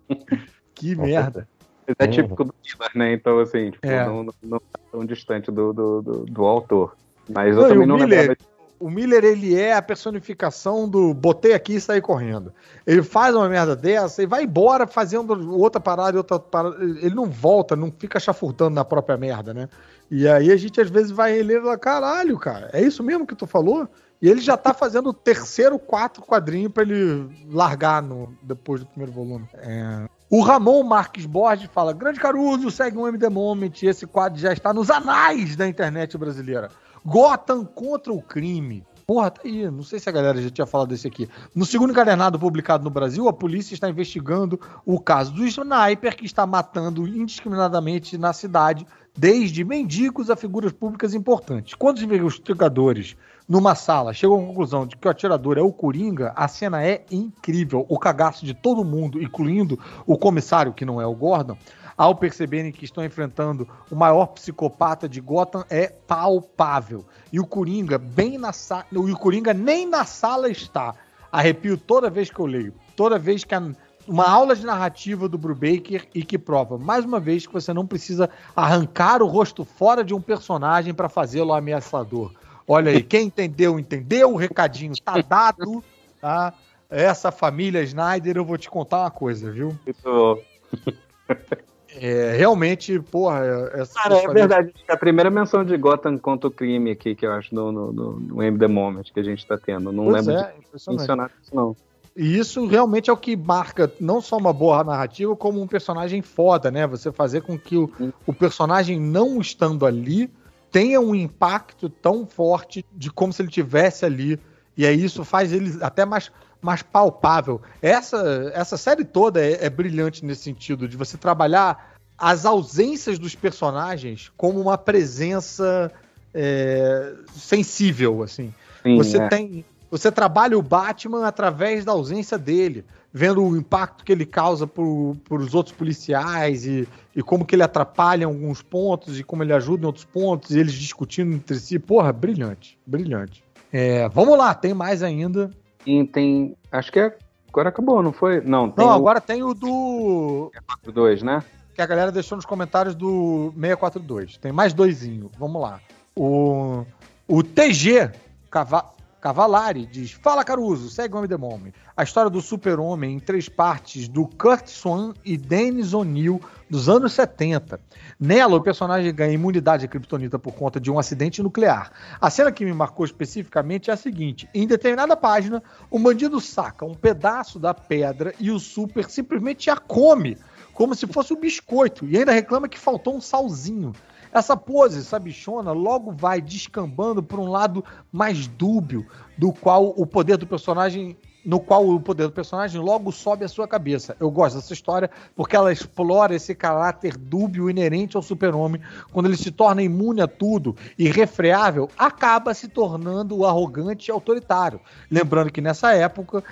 que 0.74 0.94
merda. 0.94 1.48
Mas 1.86 1.96
é 1.98 2.06
típico 2.10 2.44
do 2.44 2.54
Miller, 2.64 2.90
né? 2.94 3.12
Então, 3.12 3.38
assim, 3.40 3.70
tipo, 3.70 3.86
É. 3.86 4.06
não, 4.06 4.24
não, 4.24 4.34
não 4.42 4.58
tá 4.58 4.78
tão 4.90 5.04
distante 5.04 5.50
do, 5.50 5.72
do, 5.72 6.02
do, 6.02 6.24
do 6.24 6.44
autor. 6.44 6.96
Mas 7.28 7.54
Não, 7.56 7.62
eu 7.62 7.66
e 7.66 7.72
também 7.72 7.86
não 7.86 7.96
Miller- 7.96 8.20
lembrava 8.20 8.36
O 8.78 8.90
Miller, 8.90 9.24
ele 9.24 9.58
é 9.58 9.74
a 9.74 9.82
personificação 9.82 10.88
do 10.88 11.14
botei 11.14 11.54
aqui 11.54 11.76
e 11.76 11.80
saí 11.80 12.00
correndo. 12.00 12.52
Ele 12.86 13.02
faz 13.02 13.34
uma 13.34 13.48
merda 13.48 13.74
dessa 13.74 14.22
e 14.22 14.26
vai 14.26 14.44
embora 14.44 14.86
fazendo 14.86 15.52
outra 15.56 15.80
parada 15.80 16.18
outra 16.18 16.38
parada. 16.38 16.76
Ele 16.82 17.14
não 17.14 17.26
volta, 17.26 17.76
não 17.76 17.92
fica 17.96 18.20
chafurdando 18.20 18.74
na 18.74 18.84
própria 18.84 19.16
merda, 19.16 19.54
né? 19.54 19.68
E 20.10 20.28
aí 20.28 20.50
a 20.50 20.56
gente 20.56 20.80
às 20.80 20.90
vezes 20.90 21.10
vai 21.10 21.32
reler 21.32 21.58
e 21.58 21.62
fala, 21.62 21.78
caralho, 21.78 22.38
cara, 22.38 22.70
é 22.72 22.82
isso 22.82 23.02
mesmo 23.02 23.26
que 23.26 23.34
tu 23.34 23.46
falou? 23.46 23.88
E 24.20 24.28
ele 24.28 24.40
já 24.40 24.56
tá 24.56 24.72
fazendo 24.72 25.10
o 25.10 25.14
terceiro, 25.14 25.78
quatro 25.78 26.22
quadrinho 26.22 26.70
pra 26.70 26.82
ele 26.82 27.28
largar 27.50 28.02
no, 28.02 28.34
depois 28.42 28.80
do 28.80 28.86
primeiro 28.86 29.12
volume. 29.12 29.46
É. 29.54 30.08
O 30.30 30.40
Ramon 30.40 30.82
Marques 30.82 31.26
Borges 31.26 31.68
fala: 31.72 31.92
Grande 31.92 32.18
Caruso, 32.18 32.70
segue 32.70 32.96
um 32.96 33.06
MD 33.06 33.28
Moment. 33.28 33.72
Esse 33.82 34.06
quadro 34.06 34.38
já 34.38 34.52
está 34.52 34.72
nos 34.72 34.90
anais 34.90 35.56
da 35.56 35.68
internet 35.68 36.16
brasileira. 36.16 36.70
Gotham 37.04 37.64
contra 37.64 38.12
o 38.12 38.22
crime. 38.22 38.84
Porra, 39.06 39.30
tá 39.30 39.42
aí. 39.44 39.70
Não 39.70 39.82
sei 39.82 39.98
se 39.98 40.08
a 40.08 40.12
galera 40.12 40.40
já 40.40 40.48
tinha 40.48 40.66
falado 40.66 40.88
desse 40.88 41.06
aqui. 41.06 41.28
No 41.54 41.66
segundo 41.66 41.90
encadernado 41.90 42.38
publicado 42.38 42.82
no 42.82 42.90
Brasil, 42.90 43.28
a 43.28 43.32
polícia 43.32 43.74
está 43.74 43.88
investigando 43.88 44.58
o 44.86 44.98
caso 44.98 45.32
do 45.32 45.46
sniper 45.46 46.16
que 46.16 46.24
está 46.24 46.46
matando 46.46 47.06
indiscriminadamente 47.06 48.16
na 48.16 48.32
cidade, 48.32 48.86
desde 49.16 49.62
mendigos 49.62 50.30
a 50.30 50.36
figuras 50.36 50.72
públicas 50.72 51.14
importantes. 51.14 51.74
Quando 51.74 51.98
os 51.98 52.02
investigadores 52.02 53.16
numa 53.46 53.74
sala 53.74 54.14
chegam 54.14 54.42
à 54.42 54.46
conclusão 54.46 54.86
de 54.86 54.96
que 54.96 55.06
o 55.06 55.10
atirador 55.10 55.58
é 55.58 55.62
o 55.62 55.70
Coringa, 55.70 56.32
a 56.34 56.48
cena 56.48 56.82
é 56.82 57.04
incrível. 57.10 57.84
O 57.90 57.98
cagaço 57.98 58.46
de 58.46 58.54
todo 58.54 58.82
mundo, 58.82 59.22
incluindo 59.22 59.78
o 60.06 60.16
comissário, 60.16 60.72
que 60.72 60.86
não 60.86 60.98
é 60.98 61.06
o 61.06 61.14
Gordon, 61.14 61.58
ao 61.96 62.14
perceberem 62.14 62.72
que 62.72 62.84
estão 62.84 63.04
enfrentando 63.04 63.68
o 63.90 63.94
maior 63.96 64.26
psicopata 64.26 65.08
de 65.08 65.20
Gotham, 65.20 65.64
é 65.70 65.86
palpável. 65.88 67.04
E 67.32 67.38
o 67.40 67.46
Coringa, 67.46 67.98
bem 67.98 68.38
na 68.38 68.52
sala. 68.52 68.84
E 68.92 68.96
o 68.96 69.16
Coringa 69.16 69.54
nem 69.54 69.88
na 69.88 70.04
sala 70.04 70.48
está. 70.48 70.94
Arrepio 71.30 71.76
toda 71.76 72.10
vez 72.10 72.30
que 72.30 72.38
eu 72.38 72.46
leio. 72.46 72.74
Toda 72.96 73.18
vez 73.18 73.44
que 73.44 73.54
a- 73.54 73.72
uma 74.06 74.28
aula 74.28 74.54
de 74.54 74.64
narrativa 74.66 75.28
do 75.28 75.38
Brubaker 75.38 76.06
e 76.14 76.22
que 76.22 76.38
prova, 76.38 76.76
mais 76.76 77.04
uma 77.04 77.18
vez, 77.18 77.46
que 77.46 77.52
você 77.52 77.72
não 77.72 77.86
precisa 77.86 78.28
arrancar 78.54 79.22
o 79.22 79.26
rosto 79.26 79.64
fora 79.64 80.04
de 80.04 80.12
um 80.14 80.20
personagem 80.20 80.92
para 80.92 81.08
fazê-lo 81.08 81.52
ameaçador. 81.52 82.32
Olha 82.68 82.90
aí, 82.92 83.02
quem 83.02 83.26
entendeu, 83.26 83.78
entendeu. 83.78 84.32
O 84.32 84.36
recadinho 84.36 84.94
tá 85.02 85.20
dado, 85.20 85.82
tá? 86.20 86.52
Essa 86.90 87.32
família 87.32 87.82
Snyder, 87.82 88.36
eu 88.36 88.44
vou 88.44 88.56
te 88.58 88.70
contar 88.70 89.00
uma 89.00 89.10
coisa, 89.10 89.50
viu? 89.50 89.76
isso. 89.86 90.38
É, 91.96 92.34
realmente, 92.36 92.98
porra, 92.98 93.70
essa 93.72 93.94
Cara, 93.94 94.16
é 94.16 94.28
verdade. 94.28 94.72
A 94.88 94.96
primeira 94.96 95.30
menção 95.30 95.64
de 95.64 95.76
Gotham 95.76 96.18
contra 96.18 96.48
o 96.48 96.50
crime 96.50 96.90
aqui, 96.90 97.14
que 97.14 97.26
eu 97.26 97.32
acho 97.32 97.54
no, 97.54 97.70
no, 97.70 97.92
no, 97.92 98.12
no 98.20 98.42
M 98.42 98.58
The 98.58 98.66
Moment 98.66 99.04
que 99.12 99.20
a 99.20 99.22
gente 99.22 99.46
tá 99.46 99.56
tendo. 99.56 99.92
Não 99.92 100.06
Pois 100.06 100.26
lembro 100.26 100.42
é, 100.42 100.54
de 100.54 100.90
mencionar 100.96 101.30
isso, 101.42 101.54
não. 101.54 101.76
E 102.16 102.38
isso 102.38 102.66
realmente 102.66 103.10
é 103.10 103.12
o 103.12 103.16
que 103.16 103.36
marca 103.36 103.92
não 103.98 104.20
só 104.20 104.36
uma 104.36 104.52
boa 104.52 104.84
narrativa, 104.84 105.34
como 105.34 105.60
um 105.60 105.66
personagem 105.66 106.22
foda, 106.22 106.70
né? 106.70 106.86
Você 106.86 107.10
fazer 107.10 107.42
com 107.42 107.58
que 107.58 107.76
o, 107.76 107.90
o 108.24 108.32
personagem 108.32 109.00
não 109.00 109.40
estando 109.40 109.84
ali 109.84 110.30
tenha 110.70 111.00
um 111.00 111.14
impacto 111.14 111.88
tão 111.88 112.26
forte 112.26 112.84
de 112.92 113.10
como 113.10 113.32
se 113.32 113.42
ele 113.42 113.50
tivesse 113.50 114.04
ali. 114.04 114.38
E 114.76 114.86
aí 114.86 115.04
isso 115.04 115.24
faz 115.24 115.52
ele 115.52 115.76
até 115.80 116.04
mais, 116.04 116.30
mais 116.64 116.80
palpável. 116.80 117.60
Essa, 117.82 118.50
essa 118.54 118.78
série 118.78 119.04
toda 119.04 119.44
é, 119.44 119.66
é 119.66 119.68
brilhante 119.68 120.24
nesse 120.24 120.44
sentido, 120.44 120.88
de 120.88 120.96
você 120.96 121.18
trabalhar 121.18 121.94
as 122.16 122.46
ausências 122.46 123.18
dos 123.18 123.34
personagens 123.34 124.32
como 124.34 124.58
uma 124.58 124.78
presença 124.78 125.92
é, 126.32 127.12
sensível, 127.34 128.22
assim. 128.22 128.54
Sim, 128.82 128.96
Você 128.96 129.18
é. 129.18 129.28
tem 129.28 129.64
Você 129.90 130.10
trabalha 130.10 130.58
o 130.58 130.62
Batman 130.62 131.26
através 131.26 131.84
da 131.84 131.92
ausência 131.92 132.38
dele, 132.38 132.82
vendo 133.12 133.44
o 133.44 133.56
impacto 133.56 134.02
que 134.02 134.10
ele 134.10 134.24
causa 134.24 134.66
para 134.66 134.82
os 134.82 135.54
outros 135.54 135.76
policiais 135.76 136.64
e, 136.64 136.88
e 137.14 137.22
como 137.22 137.44
que 137.44 137.54
ele 137.54 137.62
atrapalha 137.62 138.22
em 138.22 138.26
alguns 138.26 138.62
pontos 138.62 139.20
e 139.20 139.22
como 139.22 139.42
ele 139.42 139.52
ajuda 139.52 139.82
em 139.82 139.86
outros 139.86 140.06
pontos, 140.06 140.52
e 140.52 140.58
eles 140.58 140.72
discutindo 140.72 141.34
entre 141.34 141.58
si. 141.58 141.78
Porra, 141.78 142.10
brilhante, 142.10 142.78
brilhante. 142.86 143.44
É, 143.70 144.08
vamos 144.08 144.38
lá, 144.38 144.54
tem 144.54 144.72
mais 144.72 145.02
ainda. 145.02 145.50
E 145.86 146.04
tem. 146.04 146.56
Acho 146.72 146.90
que 146.90 146.98
é, 146.98 147.16
agora 147.48 147.68
acabou, 147.68 148.02
não 148.02 148.12
foi? 148.12 148.40
Não, 148.40 148.70
tem 148.70 148.84
Não, 148.84 148.92
o 148.92 148.96
agora 148.96 149.20
tem 149.20 149.42
o 149.42 149.54
do. 149.54 150.50
2, 150.92 151.22
né? 151.22 151.42
que 151.74 151.82
a 151.82 151.86
galera 151.86 152.12
deixou 152.12 152.36
nos 152.36 152.46
comentários 152.46 152.94
do 152.94 153.52
642. 153.56 154.38
Tem 154.38 154.52
mais 154.52 154.72
doisinho. 154.72 155.30
Vamos 155.38 155.60
lá. 155.60 155.80
O, 156.14 156.84
o 157.26 157.42
TG 157.42 158.12
Cava, 158.50 158.93
Cavalari 159.24 159.86
diz: 159.86 160.10
Fala 160.10 160.44
Caruso, 160.44 160.90
segue 160.90 161.16
Homem 161.16 161.26
The 161.26 161.38
Moment. 161.38 161.72
A 161.96 162.02
história 162.02 162.28
do 162.28 162.42
super-homem 162.42 163.14
em 163.14 163.18
três 163.18 163.48
partes 163.48 164.06
do 164.06 164.26
Kurt 164.26 164.66
Swan 164.66 165.14
e 165.24 165.38
Dennis 165.38 165.94
O'Neill 165.94 166.42
dos 166.68 166.90
anos 166.90 167.14
70. 167.14 167.80
Nela, 168.20 168.56
o 168.56 168.62
personagem 168.62 169.14
ganha 169.14 169.32
imunidade 169.32 169.86
à 169.86 169.88
kryptonita 169.88 170.38
por 170.38 170.52
conta 170.52 170.78
de 170.78 170.90
um 170.90 170.98
acidente 170.98 171.42
nuclear. 171.42 171.90
A 172.20 172.28
cena 172.28 172.52
que 172.52 172.66
me 172.66 172.74
marcou 172.74 173.06
especificamente 173.06 173.88
é 173.88 173.94
a 173.94 173.96
seguinte: 173.96 174.46
em 174.52 174.66
determinada 174.66 175.16
página, 175.16 175.62
o 175.90 175.98
bandido 175.98 176.38
saca 176.38 176.84
um 176.84 176.94
pedaço 176.94 177.58
da 177.58 177.72
pedra 177.72 178.34
e 178.38 178.50
o 178.50 178.58
super 178.58 179.08
simplesmente 179.08 179.70
a 179.70 179.78
come 179.78 180.36
como 180.74 180.94
se 180.94 181.06
fosse 181.06 181.32
um 181.32 181.40
biscoito, 181.40 182.04
e 182.04 182.18
ainda 182.18 182.32
reclama 182.32 182.68
que 182.68 182.78
faltou 182.78 183.16
um 183.16 183.20
salzinho. 183.20 183.94
Essa 184.34 184.56
pose, 184.56 184.98
essa 184.98 185.18
bichona, 185.18 185.70
logo 185.70 186.10
vai 186.10 186.40
descambando 186.40 187.22
por 187.22 187.38
um 187.38 187.48
lado 187.48 187.84
mais 188.10 188.48
dúbio, 188.48 189.06
do 189.38 189.52
qual 189.52 189.94
o 189.96 190.04
poder 190.04 190.36
do 190.36 190.46
personagem. 190.46 191.16
No 191.46 191.60
qual 191.60 191.86
o 191.86 192.00
poder 192.00 192.22
do 192.26 192.32
personagem 192.32 192.80
logo 192.80 193.12
sobe 193.12 193.44
à 193.44 193.48
sua 193.48 193.68
cabeça. 193.68 194.16
Eu 194.18 194.30
gosto 194.30 194.54
dessa 194.54 194.72
história 194.72 195.10
porque 195.36 195.54
ela 195.54 195.70
explora 195.70 196.34
esse 196.34 196.54
caráter 196.54 197.18
dúbio 197.18 197.68
inerente 197.68 198.16
ao 198.16 198.22
super-homem. 198.22 198.80
Quando 199.12 199.26
ele 199.26 199.36
se 199.36 199.50
torna 199.50 199.82
imune 199.82 200.22
a 200.22 200.26
tudo 200.26 200.74
e 200.98 201.06
refreável, 201.10 201.86
acaba 201.98 202.54
se 202.54 202.66
tornando 202.66 203.44
arrogante 203.44 204.08
e 204.08 204.10
autoritário. 204.10 204.80
Lembrando 205.10 205.52
que 205.52 205.60
nessa 205.60 205.92
época 205.92 206.42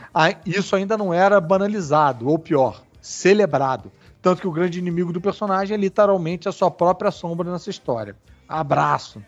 isso 0.45 0.77
ainda 0.77 0.99
não 0.99 1.15
era 1.15 1.41
banalizado, 1.41 2.29
ou 2.29 2.39
pior, 2.39 2.83
celebrado. 3.01 3.91
Tanto 4.23 4.41
que 4.41 4.47
o 4.49 4.53
grande 4.53 4.79
inimigo 4.79 5.13
do 5.13 5.21
personagem 5.21 5.75
é 5.75 5.81
literalmente 5.81 6.49
a 6.49 6.53
sua 6.53 6.71
própria 6.71 7.11
sombra 7.11 7.51
nessa 7.51 7.69
história. 7.69 8.15
Abraço. 8.49 9.21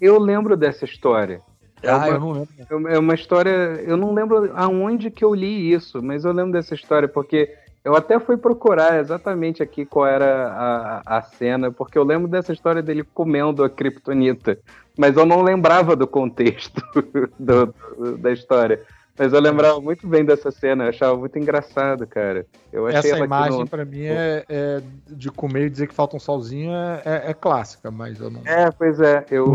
Eu 0.00 0.18
lembro 0.20 0.56
dessa 0.56 0.84
história. 0.84 1.40
É 1.82 1.90
Ah, 1.90 1.96
uma- 1.96 2.08
eu 2.08 2.20
não 2.20 2.32
lembro. 2.32 2.88
É 2.88 2.98
uma 2.98 3.14
história. 3.14 3.50
Eu 3.50 3.96
não 3.96 4.12
lembro 4.12 4.50
aonde 4.54 5.10
que 5.10 5.24
eu 5.24 5.34
li 5.34 5.72
isso, 5.72 6.02
mas 6.02 6.24
eu 6.24 6.32
lembro 6.32 6.52
dessa 6.52 6.74
história, 6.74 7.08
porque 7.08 7.54
eu 7.84 7.94
até 7.96 8.18
fui 8.20 8.36
procurar 8.36 8.98
exatamente 9.00 9.62
aqui 9.62 9.86
qual 9.86 10.06
era 10.06 11.02
a, 11.06 11.18
a 11.18 11.22
cena, 11.22 11.70
porque 11.70 11.96
eu 11.96 12.04
lembro 12.04 12.28
dessa 12.28 12.52
história 12.52 12.82
dele 12.82 13.04
comendo 13.14 13.62
a 13.64 13.70
Kryptonita, 13.70 14.58
mas 14.98 15.16
eu 15.16 15.24
não 15.24 15.40
lembrava 15.42 15.94
do 15.96 16.06
contexto 16.06 16.82
do- 17.38 17.74
do- 17.96 18.18
da 18.18 18.32
história. 18.32 18.82
Mas 19.18 19.32
eu 19.32 19.40
lembrava 19.40 19.80
muito 19.80 20.06
bem 20.06 20.24
dessa 20.24 20.50
cena, 20.50 20.84
eu 20.84 20.88
achava 20.90 21.16
muito 21.16 21.38
engraçado, 21.38 22.06
cara. 22.06 22.44
Eu 22.72 22.86
achei 22.86 23.12
Essa 23.12 23.24
imagem, 23.24 23.60
no- 23.60 23.66
pra 23.68 23.84
mim, 23.84 24.02
é, 24.04 24.44
é 24.48 24.82
de 25.08 25.30
comer 25.30 25.66
e 25.66 25.70
dizer 25.70 25.86
que 25.86 25.94
falta 25.94 26.16
um 26.16 26.20
salzinho 26.20 26.70
é, 26.72 27.02
é- 27.04 27.30
é 27.30 27.34
clássica, 27.34 27.90
mas 27.90 28.20
eu 28.20 28.30
não, 28.30 28.42
É, 28.44 28.70
pois 28.70 29.00
é, 29.00 29.24
eu 29.30 29.46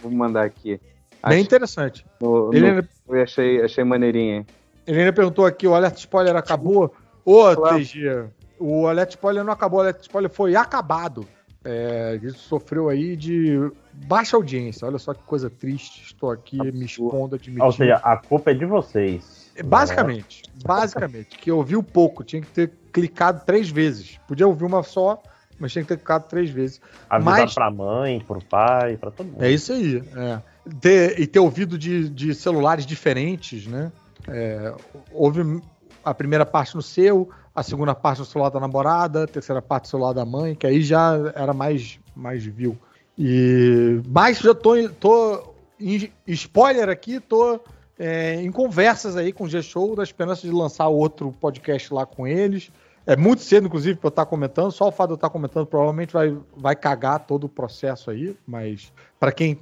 vou 0.00 0.10
mandar 0.12 0.44
aqui. 0.44 0.78
Bem 1.26 1.38
Acho- 1.38 1.40
interessante. 1.40 2.04
no- 2.20 2.50
Ele 2.52 2.60
no- 2.60 2.66
ainda, 2.76 2.88
eu 3.08 3.22
achei, 3.22 3.62
achei 3.62 3.82
maneirinha. 3.82 4.44
ele 4.86 4.98
ainda 5.00 5.12
perguntou 5.12 5.46
aqui: 5.46 5.66
o 5.66 5.74
alerta 5.74 5.98
spoiler 5.98 6.36
acabou? 6.36 6.94
Ô, 7.24 7.54
Claro. 7.56 7.78
TG, 7.78 8.26
o 8.60 8.86
alerta 8.86 9.10
spoiler 9.14 9.42
não 9.42 9.52
acabou, 9.52 9.78
o 9.78 9.82
alerta 9.82 10.02
spoiler 10.02 10.30
foi 10.30 10.54
acabado. 10.54 11.26
É, 11.68 12.14
ele 12.14 12.30
sofreu 12.30 12.88
aí 12.88 13.16
de 13.16 13.58
baixa 13.92 14.36
audiência. 14.36 14.86
Olha 14.86 14.98
só 14.98 15.12
que 15.12 15.22
coisa 15.24 15.50
triste. 15.50 16.04
Estou 16.04 16.30
aqui 16.30 16.56
me 16.70 16.84
expondo, 16.84 17.34
admitindo. 17.34 17.64
Ou 17.64 17.72
seja, 17.72 17.96
a 17.96 18.16
culpa 18.16 18.52
é 18.52 18.54
de 18.54 18.64
vocês. 18.64 19.50
Basicamente, 19.64 20.42
basicamente, 20.64 21.38
que 21.38 21.50
ouviu 21.50 21.82
pouco, 21.82 22.22
tinha 22.22 22.40
que 22.42 22.48
ter 22.48 22.72
clicado 22.92 23.42
três 23.44 23.68
vezes. 23.68 24.18
Podia 24.28 24.46
ouvir 24.46 24.64
uma 24.64 24.82
só, 24.82 25.20
mas 25.58 25.72
tinha 25.72 25.82
que 25.82 25.88
ter 25.88 25.96
clicado 25.96 26.26
três 26.28 26.50
vezes. 26.50 26.80
Avisar 27.10 27.38
Mas- 27.40 27.54
pra 27.54 27.70
mãe, 27.70 28.20
pro 28.20 28.44
pai, 28.44 28.96
pra 28.96 29.10
todo 29.10 29.26
mundo. 29.26 29.42
É 29.42 29.50
isso 29.50 29.72
aí. 29.72 30.02
é. 30.14 30.40
Ter- 30.80 31.18
e 31.20 31.26
ter 31.26 31.38
ouvido 31.38 31.78
de, 31.78 32.08
de 32.08 32.34
celulares 32.34 32.84
diferentes, 32.86 33.66
né? 33.66 33.90
É, 34.28 34.74
houve 35.12 35.60
a 36.04 36.12
primeira 36.12 36.44
parte 36.44 36.74
no 36.76 36.82
seu, 36.82 37.30
a 37.56 37.62
segunda 37.62 37.94
parte 37.94 38.18
no 38.18 38.26
celular 38.26 38.50
da 38.50 38.60
namorada, 38.60 39.24
a 39.24 39.26
terceira 39.26 39.62
parte 39.62 39.84
no 39.84 39.88
celular 39.88 40.12
da 40.12 40.26
mãe, 40.26 40.54
que 40.54 40.66
aí 40.66 40.82
já 40.82 41.32
era 41.34 41.54
mais, 41.54 41.98
mais 42.14 42.44
view. 42.44 42.76
E, 43.18 44.02
mas 44.06 44.38
já 44.40 44.54
tô, 44.54 44.74
tô 45.00 45.54
em 45.80 46.12
spoiler 46.26 46.90
aqui, 46.90 47.18
tô 47.18 47.58
é, 47.98 48.34
em 48.42 48.52
conversas 48.52 49.16
aí 49.16 49.32
com 49.32 49.44
o 49.44 49.48
G-Show, 49.48 49.96
da 49.96 50.02
esperança 50.02 50.42
de 50.42 50.52
lançar 50.52 50.86
outro 50.88 51.32
podcast 51.32 51.94
lá 51.94 52.04
com 52.04 52.26
eles. 52.26 52.70
É 53.06 53.16
muito 53.16 53.40
cedo, 53.40 53.68
inclusive, 53.68 53.98
para 53.98 54.08
eu 54.08 54.10
estar 54.10 54.26
comentando. 54.26 54.70
Só 54.70 54.88
o 54.88 54.92
fato 54.92 55.08
de 55.08 55.12
eu 55.12 55.16
estar 55.16 55.30
comentando 55.30 55.64
provavelmente 55.64 56.12
vai, 56.12 56.36
vai 56.54 56.76
cagar 56.76 57.20
todo 57.20 57.44
o 57.44 57.48
processo 57.48 58.10
aí. 58.10 58.36
Mas 58.46 58.92
para 59.18 59.32
quem, 59.32 59.58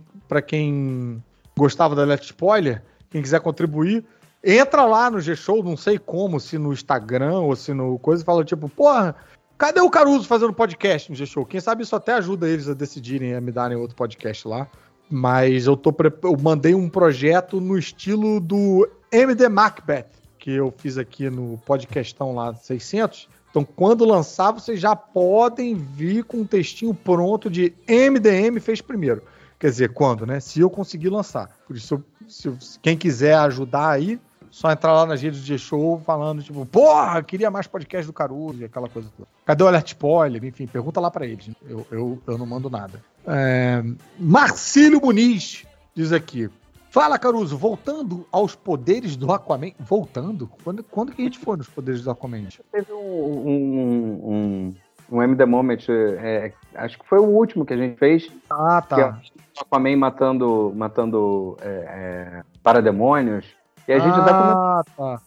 quem 0.47 1.23
gostava 1.57 1.95
da 1.95 2.05
Let's 2.05 2.27
Spoiler, 2.27 2.83
quem 3.09 3.23
quiser 3.23 3.41
contribuir, 3.41 4.05
entra 4.45 4.85
lá 4.85 5.11
no 5.11 5.21
G-Show, 5.21 5.63
não 5.63 5.77
sei 5.77 5.99
como, 5.99 6.39
se 6.39 6.59
no 6.59 6.73
Instagram 6.73 7.41
ou 7.41 7.57
se 7.57 7.73
no 7.73 7.99
coisa, 7.99 8.23
e 8.23 8.27
fala 8.27 8.45
tipo, 8.45 8.69
porra, 8.69 9.17
cadê 9.57 9.81
o 9.81 9.91
Caruso 9.91 10.27
fazendo 10.27 10.53
podcast 10.53 11.11
no 11.11 11.17
G-Show? 11.17 11.47
Quem 11.47 11.61
sabe 11.61 11.83
isso 11.83 11.97
até 11.97 12.13
ajuda 12.13 12.49
eles 12.49 12.69
a 12.69 12.75
decidirem 12.75 13.35
a 13.35 13.41
me 13.41 13.51
darem 13.51 13.77
outro 13.77 13.97
podcast 13.97 14.47
lá. 14.47 14.69
Mas 15.11 15.67
eu, 15.67 15.77
tô 15.77 15.93
pre- 15.93 16.13
eu 16.23 16.37
mandei 16.41 16.75
um 16.75 16.89
projeto 16.89 17.61
no 17.61 17.79
estilo 17.79 18.41
do 18.41 18.89
MD 19.13 19.49
Macbeth, 19.49 20.07
que 20.39 20.51
eu 20.51 20.73
fiz 20.77 20.97
aqui 20.97 21.29
no 21.29 21.59
podcastão 21.67 22.35
lá 22.35 22.55
600. 22.55 23.29
Então, 23.51 23.65
quando 23.65 24.05
lançar, 24.05 24.51
vocês 24.51 24.81
já 24.81 24.97
podem 24.97 25.75
vir 25.75 26.25
com 26.25 26.39
um 26.39 26.47
textinho 26.47 26.93
pronto 26.93 27.49
de 27.49 27.73
MDM 27.89 28.59
fez 28.61 28.81
primeiro. 28.81 29.23
Quer 29.61 29.71
dizer, 29.71 29.93
quando, 29.93 30.27
né? 30.27 30.41
Se 30.41 30.61
eu 30.61 30.69
conseguir 30.69 31.11
lançar. 31.11 31.49
Por 31.67 31.77
isso, 31.77 32.03
se, 32.27 32.53
quem 32.83 32.97
quiser 32.97 33.35
ajudar 33.37 33.91
aí, 33.91 34.19
só 34.55 34.71
entrar 34.71 34.93
lá 34.93 35.05
nas 35.05 35.21
redes 35.21 35.41
de 35.41 35.47
G-Show 35.47 36.01
falando, 36.07 36.41
tipo, 36.41 36.65
porra, 36.65 37.21
queria 37.25 37.51
mais 37.51 37.67
podcast 37.67 38.07
do 38.07 38.13
Caruso 38.13 38.61
e 38.61 38.65
aquela 38.65 38.89
coisa 38.89 39.09
toda. 39.17 39.29
Cadê 39.45 39.65
o 39.65 39.67
alert 39.67 39.89
spoiler? 39.89 40.45
Enfim, 40.45 40.65
pergunta 40.69 41.01
lá 41.01 41.11
pra 41.11 41.27
eles. 41.27 41.51
Eu, 41.69 41.85
eu, 41.91 42.23
eu 42.25 42.39
não 42.39 42.47
mando 42.47 42.71
nada. 42.71 43.03
É, 43.27 43.83
Marcílio 44.17 45.01
Muniz 45.01 45.67
diz 45.93 46.13
aqui. 46.13 46.49
Fala, 46.89 47.19
Caruso, 47.19 47.59
voltando 47.59 48.25
aos 48.31 48.55
poderes 48.55 49.17
do 49.17 49.33
Aquaman. 49.33 49.73
Voltando? 49.81 50.49
Quando, 50.63 50.85
quando 50.85 51.11
que 51.11 51.23
a 51.23 51.25
gente 51.25 51.41
foi 51.41 51.57
nos 51.57 51.69
poderes 51.69 52.03
do 52.03 52.13
Aquaman? 52.13 52.47
Teve 52.71 52.93
um, 52.93 52.97
um, 52.97 54.21
um, 54.25 54.75
um 55.11 55.21
M 55.25 55.35
The 55.35 55.47
Moment, 55.47 55.81
é, 55.89 56.53
acho 56.77 56.97
que 56.97 57.09
foi 57.09 57.19
o 57.19 57.25
último 57.25 57.67
que 57.67 57.75
a 57.75 57.77
gente 57.77 57.99
fez, 57.99 58.31
Ah, 58.49 58.81
que 58.87 58.95
é 58.95 59.05
tá. 59.05 59.21
o 59.59 59.63
Aquaman 59.63 59.97
matando, 59.97 60.73
matando 60.77 61.57
é, 61.61 61.67
é, 61.67 62.43
parademônios. 62.63 63.45
E 63.87 63.93
a 63.93 63.99
gente 63.99 64.19
até 64.19 64.31
ah, 64.33 64.83
tá. 64.97 65.21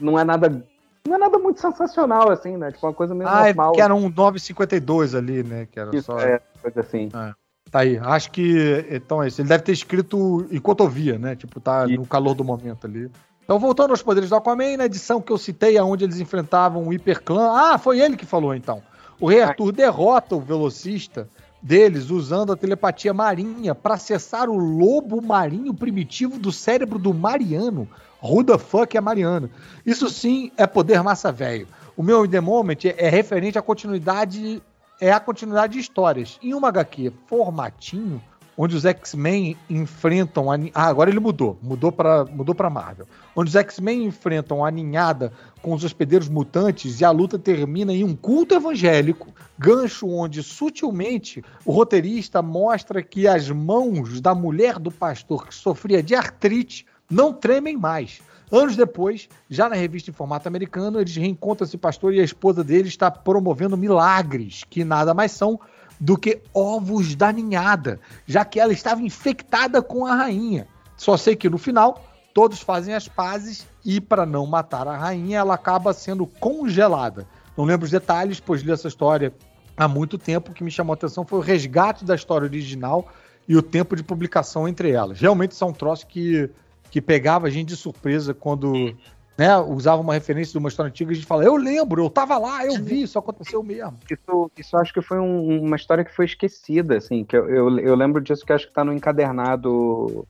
não 0.00 0.18
é 0.18 0.24
nada. 0.24 0.64
Não 1.06 1.16
é 1.16 1.18
nada 1.18 1.38
muito 1.38 1.60
sensacional, 1.60 2.30
assim, 2.30 2.56
né? 2.56 2.70
Tipo, 2.70 2.86
uma 2.86 2.94
coisa 2.94 3.14
meio 3.14 3.28
Ah, 3.28 3.42
é 3.42 3.46
normal. 3.48 3.66
porque 3.70 3.82
era 3.82 3.94
um 3.94 4.08
952 4.08 5.14
ali, 5.14 5.42
né? 5.42 5.66
Que 5.70 5.80
era 5.80 5.94
Isso, 5.94 6.06
só. 6.06 6.18
é, 6.20 6.40
coisa 6.60 6.80
assim. 6.80 7.08
Tá 7.08 7.34
aí. 7.80 7.98
Acho 7.98 8.30
que. 8.30 8.86
Então 8.90 9.22
é 9.22 9.28
isso. 9.28 9.40
Ele 9.40 9.48
deve 9.48 9.64
ter 9.64 9.72
escrito 9.72 10.46
enquanto 10.50 10.82
ouvia, 10.82 11.18
né? 11.18 11.34
Tipo, 11.34 11.60
tá 11.60 11.86
no 11.88 12.06
calor 12.06 12.34
do 12.34 12.44
momento 12.44 12.86
ali. 12.86 13.10
Então, 13.44 13.58
voltando 13.58 13.90
aos 13.90 14.02
poderes 14.02 14.30
do 14.30 14.36
Aquaman, 14.36 14.76
na 14.76 14.86
edição 14.86 15.20
que 15.20 15.32
eu 15.32 15.38
citei, 15.38 15.78
onde 15.80 16.04
eles 16.04 16.20
enfrentavam 16.20 16.86
o 16.86 16.92
Hiperclã. 16.92 17.50
Ah, 17.52 17.78
foi 17.78 17.98
ele 18.00 18.16
que 18.16 18.24
falou 18.24 18.54
então. 18.54 18.80
O 19.18 19.26
Rei 19.26 19.42
Arthur 19.42 19.72
derrota 19.72 20.36
o 20.36 20.40
velocista 20.40 21.28
deles 21.62 22.10
usando 22.10 22.52
a 22.52 22.56
telepatia 22.56 23.14
marinha 23.14 23.74
para 23.74 23.94
acessar 23.94 24.50
o 24.50 24.56
lobo 24.56 25.22
marinho 25.22 25.72
primitivo 25.72 26.38
do 26.38 26.50
cérebro 26.50 26.98
do 26.98 27.14
Mariano. 27.14 27.88
Who 28.22 28.42
the 28.42 28.58
fuck 28.58 28.96
é 28.96 29.00
Mariano? 29.00 29.48
Isso 29.86 30.10
sim 30.10 30.50
é 30.56 30.66
poder 30.66 31.02
massa 31.02 31.30
velho. 31.30 31.68
O 31.96 32.02
meu 32.02 32.26
The 32.26 32.40
Moment 32.40 32.84
é 32.96 33.08
referente 33.08 33.58
à 33.58 33.62
continuidade 33.62 34.62
é 35.00 35.10
a 35.10 35.18
continuidade 35.18 35.72
de 35.72 35.80
histórias. 35.80 36.38
Em 36.40 36.54
uma 36.54 36.68
HQ 36.68 37.12
formatinho, 37.26 38.22
onde 38.56 38.76
os 38.76 38.84
X-Men 38.84 39.56
enfrentam. 39.68 40.50
A... 40.50 40.56
Ah, 40.74 40.86
agora 40.86 41.10
ele 41.10 41.20
mudou. 41.20 41.58
Mudou 41.62 41.90
para 41.90 42.24
mudou 42.24 42.54
pra 42.54 42.70
Marvel. 42.70 43.06
Onde 43.34 43.48
os 43.50 43.56
X-Men 43.56 44.04
enfrentam 44.04 44.64
a 44.64 44.70
ninhada 44.70 45.32
com 45.60 45.72
os 45.72 45.84
hospedeiros 45.84 46.28
mutantes 46.28 47.00
e 47.00 47.04
a 47.04 47.10
luta 47.10 47.38
termina 47.38 47.92
em 47.92 48.04
um 48.04 48.14
culto 48.14 48.54
evangélico. 48.54 49.28
Gancho 49.58 50.08
onde 50.08 50.42
sutilmente 50.42 51.42
o 51.64 51.72
roteirista 51.72 52.42
mostra 52.42 53.02
que 53.02 53.26
as 53.26 53.48
mãos 53.48 54.20
da 54.20 54.34
mulher 54.34 54.78
do 54.78 54.90
pastor 54.90 55.46
que 55.46 55.54
sofria 55.54 56.02
de 56.02 56.14
artrite 56.14 56.86
não 57.10 57.32
tremem 57.32 57.76
mais. 57.76 58.20
Anos 58.52 58.76
depois, 58.76 59.30
já 59.48 59.66
na 59.66 59.74
revista 59.74 60.10
em 60.10 60.12
formato 60.12 60.46
americano, 60.46 61.00
eles 61.00 61.16
reencontram 61.16 61.66
esse 61.66 61.78
pastor 61.78 62.12
e 62.12 62.20
a 62.20 62.24
esposa 62.24 62.62
dele 62.62 62.86
está 62.86 63.10
promovendo 63.10 63.78
milagres, 63.78 64.62
que 64.68 64.84
nada 64.84 65.14
mais 65.14 65.32
são 65.32 65.58
do 66.02 66.18
que 66.18 66.42
ovos 66.52 67.14
da 67.14 67.30
ninhada, 67.30 68.00
já 68.26 68.44
que 68.44 68.58
ela 68.58 68.72
estava 68.72 69.00
infectada 69.02 69.80
com 69.80 70.04
a 70.04 70.16
rainha. 70.16 70.66
Só 70.96 71.16
sei 71.16 71.36
que 71.36 71.48
no 71.48 71.58
final, 71.58 72.04
todos 72.34 72.60
fazem 72.60 72.92
as 72.92 73.06
pazes 73.06 73.68
e, 73.84 74.00
para 74.00 74.26
não 74.26 74.44
matar 74.44 74.88
a 74.88 74.96
rainha, 74.96 75.38
ela 75.38 75.54
acaba 75.54 75.92
sendo 75.92 76.26
congelada. 76.26 77.24
Não 77.56 77.64
lembro 77.64 77.84
os 77.84 77.90
detalhes, 77.92 78.40
pois 78.40 78.62
li 78.62 78.72
essa 78.72 78.88
história 78.88 79.32
há 79.76 79.86
muito 79.86 80.18
tempo. 80.18 80.50
O 80.50 80.54
que 80.54 80.64
me 80.64 80.72
chamou 80.72 80.92
a 80.92 80.94
atenção 80.94 81.24
foi 81.24 81.38
o 81.38 81.42
resgate 81.42 82.04
da 82.04 82.16
história 82.16 82.46
original 82.46 83.06
e 83.46 83.56
o 83.56 83.62
tempo 83.62 83.94
de 83.94 84.02
publicação 84.02 84.66
entre 84.66 84.90
elas. 84.90 85.20
Realmente 85.20 85.54
é 85.62 85.64
um 85.64 85.72
que, 86.08 86.50
que 86.90 87.00
pegava 87.00 87.46
a 87.46 87.50
gente 87.50 87.68
de 87.68 87.76
surpresa 87.76 88.34
quando 88.34 88.92
né, 89.38 89.56
usava 89.58 90.00
uma 90.02 90.14
referência 90.14 90.52
de 90.52 90.58
uma 90.58 90.68
história 90.68 90.90
antiga 90.90 91.10
e 91.10 91.12
a 91.12 91.14
gente 91.16 91.26
fala, 91.26 91.44
eu 91.44 91.56
lembro, 91.56 92.04
eu 92.04 92.10
tava 92.10 92.36
lá, 92.38 92.64
eu 92.66 92.74
vi, 92.82 93.02
isso 93.02 93.18
aconteceu 93.18 93.62
mesmo. 93.62 93.98
Isso, 94.10 94.50
isso 94.56 94.76
acho 94.76 94.92
que 94.92 95.00
foi 95.00 95.18
um- 95.18 95.62
uma 95.62 95.76
história 95.76 96.04
que 96.04 96.14
foi 96.14 96.26
esquecida, 96.26 96.96
assim, 96.98 97.24
que 97.24 97.36
eu, 97.36 97.48
eu, 97.48 97.78
eu 97.78 97.94
lembro 97.94 98.20
disso 98.20 98.44
que 98.44 98.52
acho 98.52 98.66
que 98.68 98.74
tá 98.74 98.84
no 98.84 98.92
encadernado. 98.92 100.26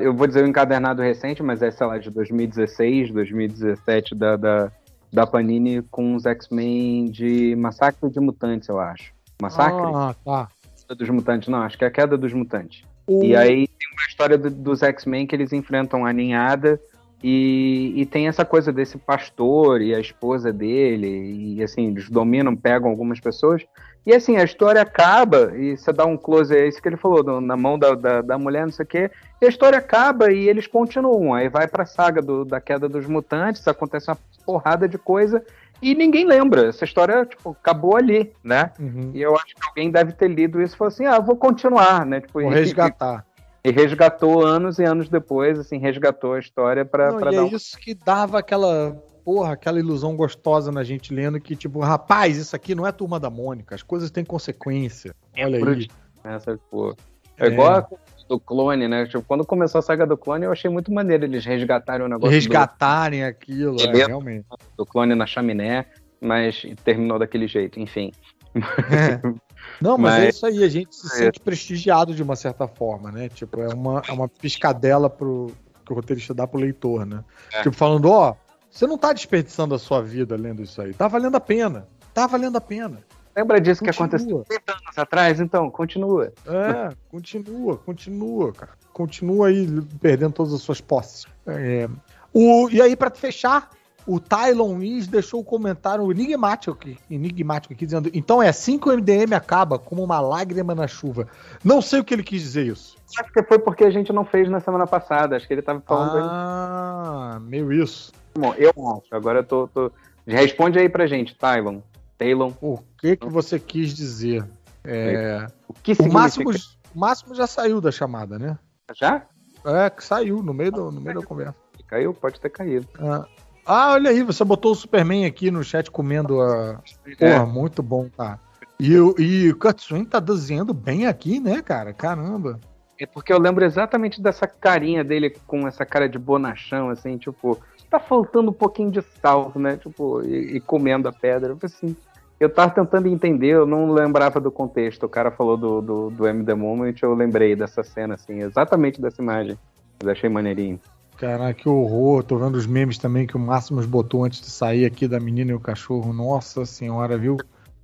Eu 0.00 0.12
vou 0.14 0.26
dizer 0.26 0.44
o 0.44 0.48
encadernado 0.48 1.02
recente, 1.02 1.42
mas 1.42 1.62
é, 1.62 1.70
sei 1.70 1.86
lá, 1.86 1.98
de 1.98 2.10
2016, 2.10 3.10
2017 3.12 4.14
da, 4.14 4.36
da, 4.36 4.72
da 5.12 5.26
Panini 5.26 5.82
com 5.82 6.14
os 6.16 6.26
X-Men 6.26 7.10
de 7.10 7.54
Massacre 7.56 8.10
de 8.10 8.18
Mutantes, 8.20 8.68
eu 8.68 8.80
acho. 8.80 9.12
Massacre? 9.40 9.80
Ah, 9.94 10.14
tá. 10.24 10.48
Dos 10.96 11.08
Mutantes, 11.08 11.48
não, 11.48 11.62
acho 11.62 11.78
que 11.78 11.84
é 11.84 11.88
a 11.88 11.90
Queda 11.90 12.18
dos 12.18 12.32
Mutantes. 12.34 12.82
O- 13.06 13.24
E 13.24 13.34
aí 13.36 13.66
tem 13.66 13.88
uma 13.96 14.06
história 14.08 14.36
do- 14.36 14.50
dos 14.50 14.82
X-Men 14.82 15.26
que 15.26 15.34
eles 15.34 15.52
enfrentam 15.52 16.04
a 16.04 16.12
ninhada 16.12 16.78
e, 17.22 17.92
e 17.96 18.06
tem 18.06 18.26
essa 18.28 18.44
coisa 18.44 18.72
desse 18.72 18.98
pastor 18.98 19.80
e 19.80 19.94
a 19.94 20.00
esposa 20.00 20.52
dele, 20.52 21.54
e 21.56 21.62
assim, 21.62 21.88
eles 21.88 22.08
dominam, 22.10 22.56
pegam 22.56 22.90
algumas 22.90 23.20
pessoas. 23.20 23.62
E 24.04 24.12
assim, 24.12 24.36
a 24.36 24.42
história 24.42 24.82
acaba, 24.82 25.52
e 25.56 25.76
você 25.76 25.92
dá 25.92 26.04
um 26.04 26.16
close, 26.16 26.52
é 26.56 26.66
isso 26.66 26.82
que 26.82 26.88
ele 26.88 26.96
falou, 26.96 27.22
no- 27.22 27.40
na 27.40 27.56
mão 27.56 27.78
da, 27.78 27.94
da, 27.94 28.20
da 28.20 28.36
mulher, 28.38 28.64
não 28.66 28.72
sei 28.72 28.84
o 28.84 28.88
quê, 28.88 29.10
e 29.40 29.46
a 29.46 29.48
história 29.48 29.78
acaba 29.78 30.32
e 30.32 30.48
eles 30.48 30.66
continuam. 30.66 31.32
Aí 31.34 31.48
vai 31.48 31.68
pra 31.68 31.86
saga 31.86 32.20
do, 32.20 32.44
da 32.44 32.60
queda 32.60 32.88
dos 32.88 33.06
mutantes, 33.06 33.66
acontece 33.68 34.10
uma 34.10 34.18
porrada 34.44 34.88
de 34.88 34.98
coisa, 34.98 35.40
e 35.80 35.94
ninguém 35.94 36.24
lembra. 36.26 36.66
Essa 36.68 36.84
história, 36.84 37.24
tipo, 37.24 37.50
acabou 37.50 37.96
ali, 37.96 38.32
né? 38.42 38.70
Uhum. 38.78 39.10
E 39.14 39.22
eu 39.22 39.34
acho 39.36 39.54
que 39.54 39.68
alguém 39.68 39.90
deve 39.90 40.12
ter 40.12 40.28
lido 40.28 40.60
isso 40.60 40.74
e 40.74 40.78
falou 40.78 40.88
assim: 40.88 41.06
ah, 41.06 41.18
vou 41.20 41.36
continuar, 41.36 42.04
né? 42.06 42.20
Tipo, 42.20 42.40
Vou 42.40 42.50
resgatar. 42.50 43.24
E 43.64 43.70
resgatou 43.70 44.44
anos 44.44 44.78
e 44.78 44.84
anos 44.84 45.08
depois, 45.08 45.58
assim, 45.58 45.78
resgatou 45.78 46.34
a 46.34 46.38
história 46.38 46.84
pra, 46.84 47.12
Não, 47.12 47.18
pra 47.18 47.32
e 47.32 47.36
dar 47.36 47.42
é 47.42 47.44
um... 47.44 47.48
isso 47.48 47.78
que 47.78 47.94
dava 47.94 48.38
aquela, 48.38 48.92
porra, 49.24 49.52
aquela 49.52 49.78
ilusão 49.78 50.16
gostosa 50.16 50.72
na 50.72 50.82
gente 50.82 51.14
lendo 51.14 51.40
que, 51.40 51.54
tipo, 51.54 51.78
rapaz, 51.80 52.36
isso 52.36 52.56
aqui 52.56 52.74
não 52.74 52.86
é 52.86 52.92
turma 52.92 53.20
da 53.20 53.30
Mônica, 53.30 53.74
as 53.74 53.82
coisas 53.82 54.10
têm 54.10 54.24
consequência. 54.24 55.14
Olha 55.38 55.64
aí. 55.64 55.88
Essa, 56.24 56.58
pô. 56.70 56.96
É, 57.38 57.46
É. 57.46 57.50
igual 57.52 57.70
a 57.70 57.88
do 58.28 58.40
clone, 58.40 58.88
né? 58.88 59.04
Tipo, 59.06 59.22
quando 59.22 59.44
começou 59.44 59.78
a 59.78 59.82
saga 59.82 60.06
do 60.06 60.16
clone, 60.16 60.46
eu 60.46 60.52
achei 60.52 60.70
muito 60.70 60.92
maneiro 60.92 61.24
eles 61.24 61.44
resgatarem 61.44 62.06
o 62.06 62.08
negócio 62.08 62.30
Resgatarem 62.30 63.24
aquilo, 63.24 63.76
é, 63.80 64.06
realmente. 64.06 64.46
do, 64.48 64.56
do 64.78 64.86
clone 64.86 65.14
na 65.14 65.26
chaminé, 65.26 65.84
mas 66.20 66.64
terminou 66.84 67.18
daquele 67.18 67.46
jeito, 67.46 67.78
enfim. 67.78 68.10
Não, 69.80 69.98
mas, 69.98 70.14
Mas- 70.14 70.24
é 70.24 70.28
isso 70.28 70.46
aí, 70.46 70.64
a 70.64 70.68
gente 70.68 70.94
se 70.94 71.06
É. 71.06 71.10
sente 71.10 71.40
prestigiado 71.40 72.14
de 72.14 72.22
uma 72.22 72.36
certa 72.36 72.66
forma, 72.68 73.10
né? 73.10 73.28
Tipo, 73.28 73.60
é 73.60 73.68
uma, 73.74 74.02
é 74.08 74.12
uma 74.12 74.28
piscadela 74.28 75.10
pro, 75.10 75.52
que 75.84 75.92
o 75.92 75.94
roteirista 75.96 76.32
dá 76.32 76.46
pro 76.46 76.60
leitor, 76.60 77.04
né? 77.04 77.24
É. 77.52 77.62
Tipo, 77.62 77.74
falando, 77.74 78.10
ó, 78.10 78.34
você 78.70 78.86
não 78.86 78.96
tá 78.96 79.12
desperdiçando 79.12 79.74
a 79.74 79.78
sua 79.78 80.00
vida 80.02 80.36
lendo 80.36 80.62
isso 80.62 80.80
aí. 80.80 80.94
Tá 80.94 81.08
valendo 81.08 81.34
a 81.36 81.40
pena. 81.40 81.86
Tá 82.14 82.26
valendo 82.26 82.56
a 82.56 82.60
pena. 82.60 82.98
Lembra 83.34 83.58
disso 83.60 83.80
que 83.82 83.86
Continua. 83.90 84.06
aconteceu 84.08 84.44
30 84.46 84.72
anos 84.72 84.98
atrás? 84.98 85.40
Então, 85.40 85.70
continua. 85.70 86.32
É, 86.46 86.94
continua, 87.10 87.78
continua, 87.78 88.52
cara. 88.52 88.72
Continua 88.92 89.48
aí 89.48 89.66
perdendo 90.00 90.32
todas 90.34 90.52
as 90.52 90.60
suas 90.60 90.82
posses. 90.82 91.24
É, 91.46 91.88
o, 92.32 92.68
e 92.70 92.80
aí, 92.82 92.94
pra 92.94 93.10
fechar, 93.10 93.70
o 94.06 94.18
Tylon 94.18 94.78
Lins 94.78 95.06
deixou 95.06 95.40
o 95.40 95.44
comentário 95.44 96.10
enigmático 96.10 96.72
aqui, 96.72 96.98
enigmático 97.10 97.72
aqui, 97.74 97.84
dizendo: 97.86 98.10
então 98.12 98.42
é 98.42 98.48
assim 98.48 98.78
que 98.78 98.88
o 98.88 98.92
MDM 98.92 99.34
acaba, 99.34 99.78
como 99.78 100.02
uma 100.02 100.20
lágrima 100.20 100.74
na 100.74 100.86
chuva. 100.88 101.28
Não 101.64 101.80
sei 101.80 102.00
o 102.00 102.04
que 102.04 102.12
ele 102.14 102.22
quis 102.22 102.42
dizer 102.42 102.66
isso. 102.66 102.96
Acho 103.18 103.32
que 103.32 103.42
foi 103.42 103.58
porque 103.58 103.84
a 103.84 103.90
gente 103.90 104.12
não 104.12 104.24
fez 104.24 104.48
na 104.48 104.60
semana 104.60 104.86
passada. 104.86 105.36
Acho 105.36 105.46
que 105.46 105.52
ele 105.54 105.62
tava 105.62 105.80
falando. 105.80 106.24
Ah, 106.24 107.38
meio 107.42 107.72
isso. 107.72 108.12
Bom, 108.34 108.54
eu 108.54 108.70
acho. 108.96 109.14
Agora 109.14 109.40
eu 109.40 109.44
tô, 109.44 109.68
tô- 109.68 109.92
Responde 110.26 110.78
aí 110.78 110.88
pra 110.88 111.06
gente, 111.06 111.34
Tylon. 111.36 111.80
Tylon. 112.16 112.52
O 112.60 112.78
que 112.98 113.16
que 113.16 113.28
você 113.28 113.58
quis 113.58 113.92
dizer? 113.94 114.44
É, 114.84 115.46
O 115.68 115.74
que 115.74 115.92
o, 115.92 115.96
significa? 115.96 116.20
máximo, 116.22 116.50
o 116.94 116.98
Máximo 116.98 117.34
já 117.34 117.46
saiu 117.46 117.80
da 117.80 117.90
chamada, 117.90 118.38
né? 118.38 118.58
Já? 118.94 119.22
É, 119.64 119.90
que 119.90 120.02
saiu 120.04 120.42
no 120.42 120.52
meio, 120.52 120.72
do, 120.72 120.90
no 120.90 121.00
meio 121.00 121.20
da 121.20 121.26
conversa. 121.26 121.54
Caiu? 121.86 122.14
Pode 122.14 122.40
ter 122.40 122.48
caído. 122.50 122.88
Ah. 122.98 123.26
Ah, 123.64 123.92
olha 123.92 124.10
aí, 124.10 124.22
você 124.22 124.44
botou 124.44 124.72
o 124.72 124.74
Superman 124.74 125.24
aqui 125.24 125.50
no 125.50 125.62
chat 125.62 125.90
comendo 125.90 126.40
a. 126.40 126.80
É. 127.06 127.14
Porra, 127.16 127.46
muito 127.46 127.82
bom, 127.82 128.08
tá. 128.08 128.38
E, 128.78 128.98
o- 128.98 129.14
e 129.18 129.50
o 129.50 129.56
Kurt 129.56 129.80
Swain 129.80 130.04
tá 130.04 130.18
desenhando 130.18 130.74
bem 130.74 131.06
aqui, 131.06 131.38
né, 131.38 131.62
cara? 131.62 131.92
Caramba. 131.92 132.58
É 132.98 133.06
porque 133.06 133.32
eu 133.32 133.38
lembro 133.38 133.64
exatamente 133.64 134.20
dessa 134.20 134.46
carinha 134.46 135.02
dele 135.04 135.30
com 135.46 135.66
essa 135.66 135.84
cara 135.84 136.08
de 136.08 136.18
bonachão, 136.18 136.88
assim, 136.90 137.16
tipo, 137.16 137.58
tá 137.90 137.98
faltando 138.00 138.50
um 138.50 138.54
pouquinho 138.54 138.90
de 138.90 139.02
sal, 139.20 139.52
né? 139.56 139.76
Tipo, 139.76 140.22
e, 140.24 140.56
e 140.56 140.60
comendo 140.60 141.08
a 141.08 141.12
pedra. 141.12 141.52
Eu 141.52 141.58
assim, 141.62 141.96
eu 142.40 142.48
tava 142.52 142.72
tentando 142.72 143.06
entender, 143.08 143.48
eu 143.48 143.66
não 143.66 143.92
lembrava 143.92 144.40
do 144.40 144.50
contexto. 144.50 145.04
O 145.04 145.08
cara 145.08 145.30
falou 145.30 145.56
do, 145.56 145.80
do, 145.80 146.10
do 146.10 146.26
M 146.26 146.44
The 146.44 146.54
Moment, 146.54 146.94
eu 147.02 147.14
lembrei 147.14 147.54
dessa 147.54 147.84
cena, 147.84 148.14
assim, 148.14 148.40
exatamente 148.42 149.00
dessa 149.00 149.22
imagem. 149.22 149.56
Mas 150.02 150.08
achei 150.08 150.28
maneirinho. 150.28 150.80
Caraca, 151.22 151.54
que 151.54 151.68
horror. 151.68 152.24
Tô 152.24 152.36
vendo 152.36 152.56
os 152.56 152.66
memes 152.66 152.98
também 152.98 153.28
que 153.28 153.36
o 153.36 153.38
Máximos 153.38 153.86
botou 153.86 154.24
antes 154.24 154.40
de 154.40 154.50
sair 154.50 154.84
aqui 154.84 155.06
da 155.06 155.20
menina 155.20 155.52
e 155.52 155.54
o 155.54 155.60
cachorro. 155.60 156.12
Nossa 156.12 156.66
senhora, 156.66 157.16
viu? 157.16 157.36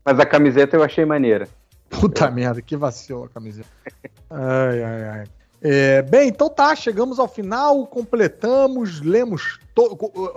Mas 0.04 0.19
a 0.19 0.26
camiseta 0.26 0.76
eu 0.76 0.83
achei 0.83 1.04
maneira. 1.04 1.49
Puta 1.88 2.28
merda, 2.33 2.60
que 2.60 2.76
vacilo 2.76 3.22
a 3.22 3.28
camiseta. 3.28 3.69
Ai, 4.28 4.83
ai, 4.83 5.03
ai. 5.04 5.24
É, 5.62 6.03
bem, 6.03 6.28
então 6.28 6.51
tá, 6.51 6.74
chegamos 6.74 7.21
ao 7.21 7.28
final, 7.28 7.87
completamos, 7.87 9.01
lemos. 9.03 9.60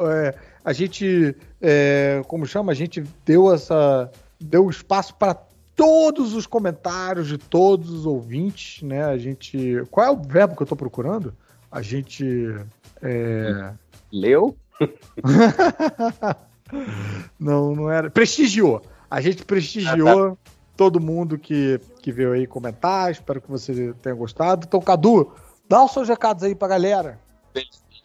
É, 0.07 0.35
a 0.63 0.71
gente, 0.71 1.35
é, 1.59 2.21
como 2.27 2.45
chama? 2.45 2.71
A 2.71 2.75
gente 2.75 3.03
deu 3.25 3.51
essa. 3.51 4.11
deu 4.39 4.69
espaço 4.69 5.15
para 5.15 5.33
todos 5.75 6.35
os 6.35 6.45
comentários 6.45 7.27
de 7.27 7.39
todos 7.39 7.89
os 7.89 8.05
ouvintes, 8.05 8.83
né? 8.83 9.05
A 9.05 9.17
gente. 9.17 9.81
Qual 9.89 10.05
é 10.05 10.11
o 10.11 10.21
verbo 10.21 10.55
que 10.55 10.61
eu 10.61 10.67
tô 10.67 10.75
procurando? 10.75 11.33
A 11.71 11.81
gente. 11.81 12.55
É, 13.01 13.73
Leu? 14.11 14.55
não, 17.39 17.75
não 17.75 17.91
era. 17.91 18.09
Prestigiou. 18.09 18.81
A 19.09 19.21
gente 19.21 19.43
prestigiou 19.43 20.37
todo 20.75 20.99
mundo 20.99 21.37
que, 21.37 21.79
que 22.01 22.11
veio 22.11 22.33
aí 22.33 22.47
comentar. 22.47 23.11
Espero 23.11 23.41
que 23.41 23.49
você 23.49 23.93
tenha 24.01 24.15
gostado. 24.15 24.65
Então, 24.67 24.81
Cadu, 24.81 25.31
dá 25.67 25.83
os 25.83 25.91
seus 25.91 26.07
recados 26.07 26.43
aí 26.43 26.55
pra 26.55 26.67
galera. 26.67 27.19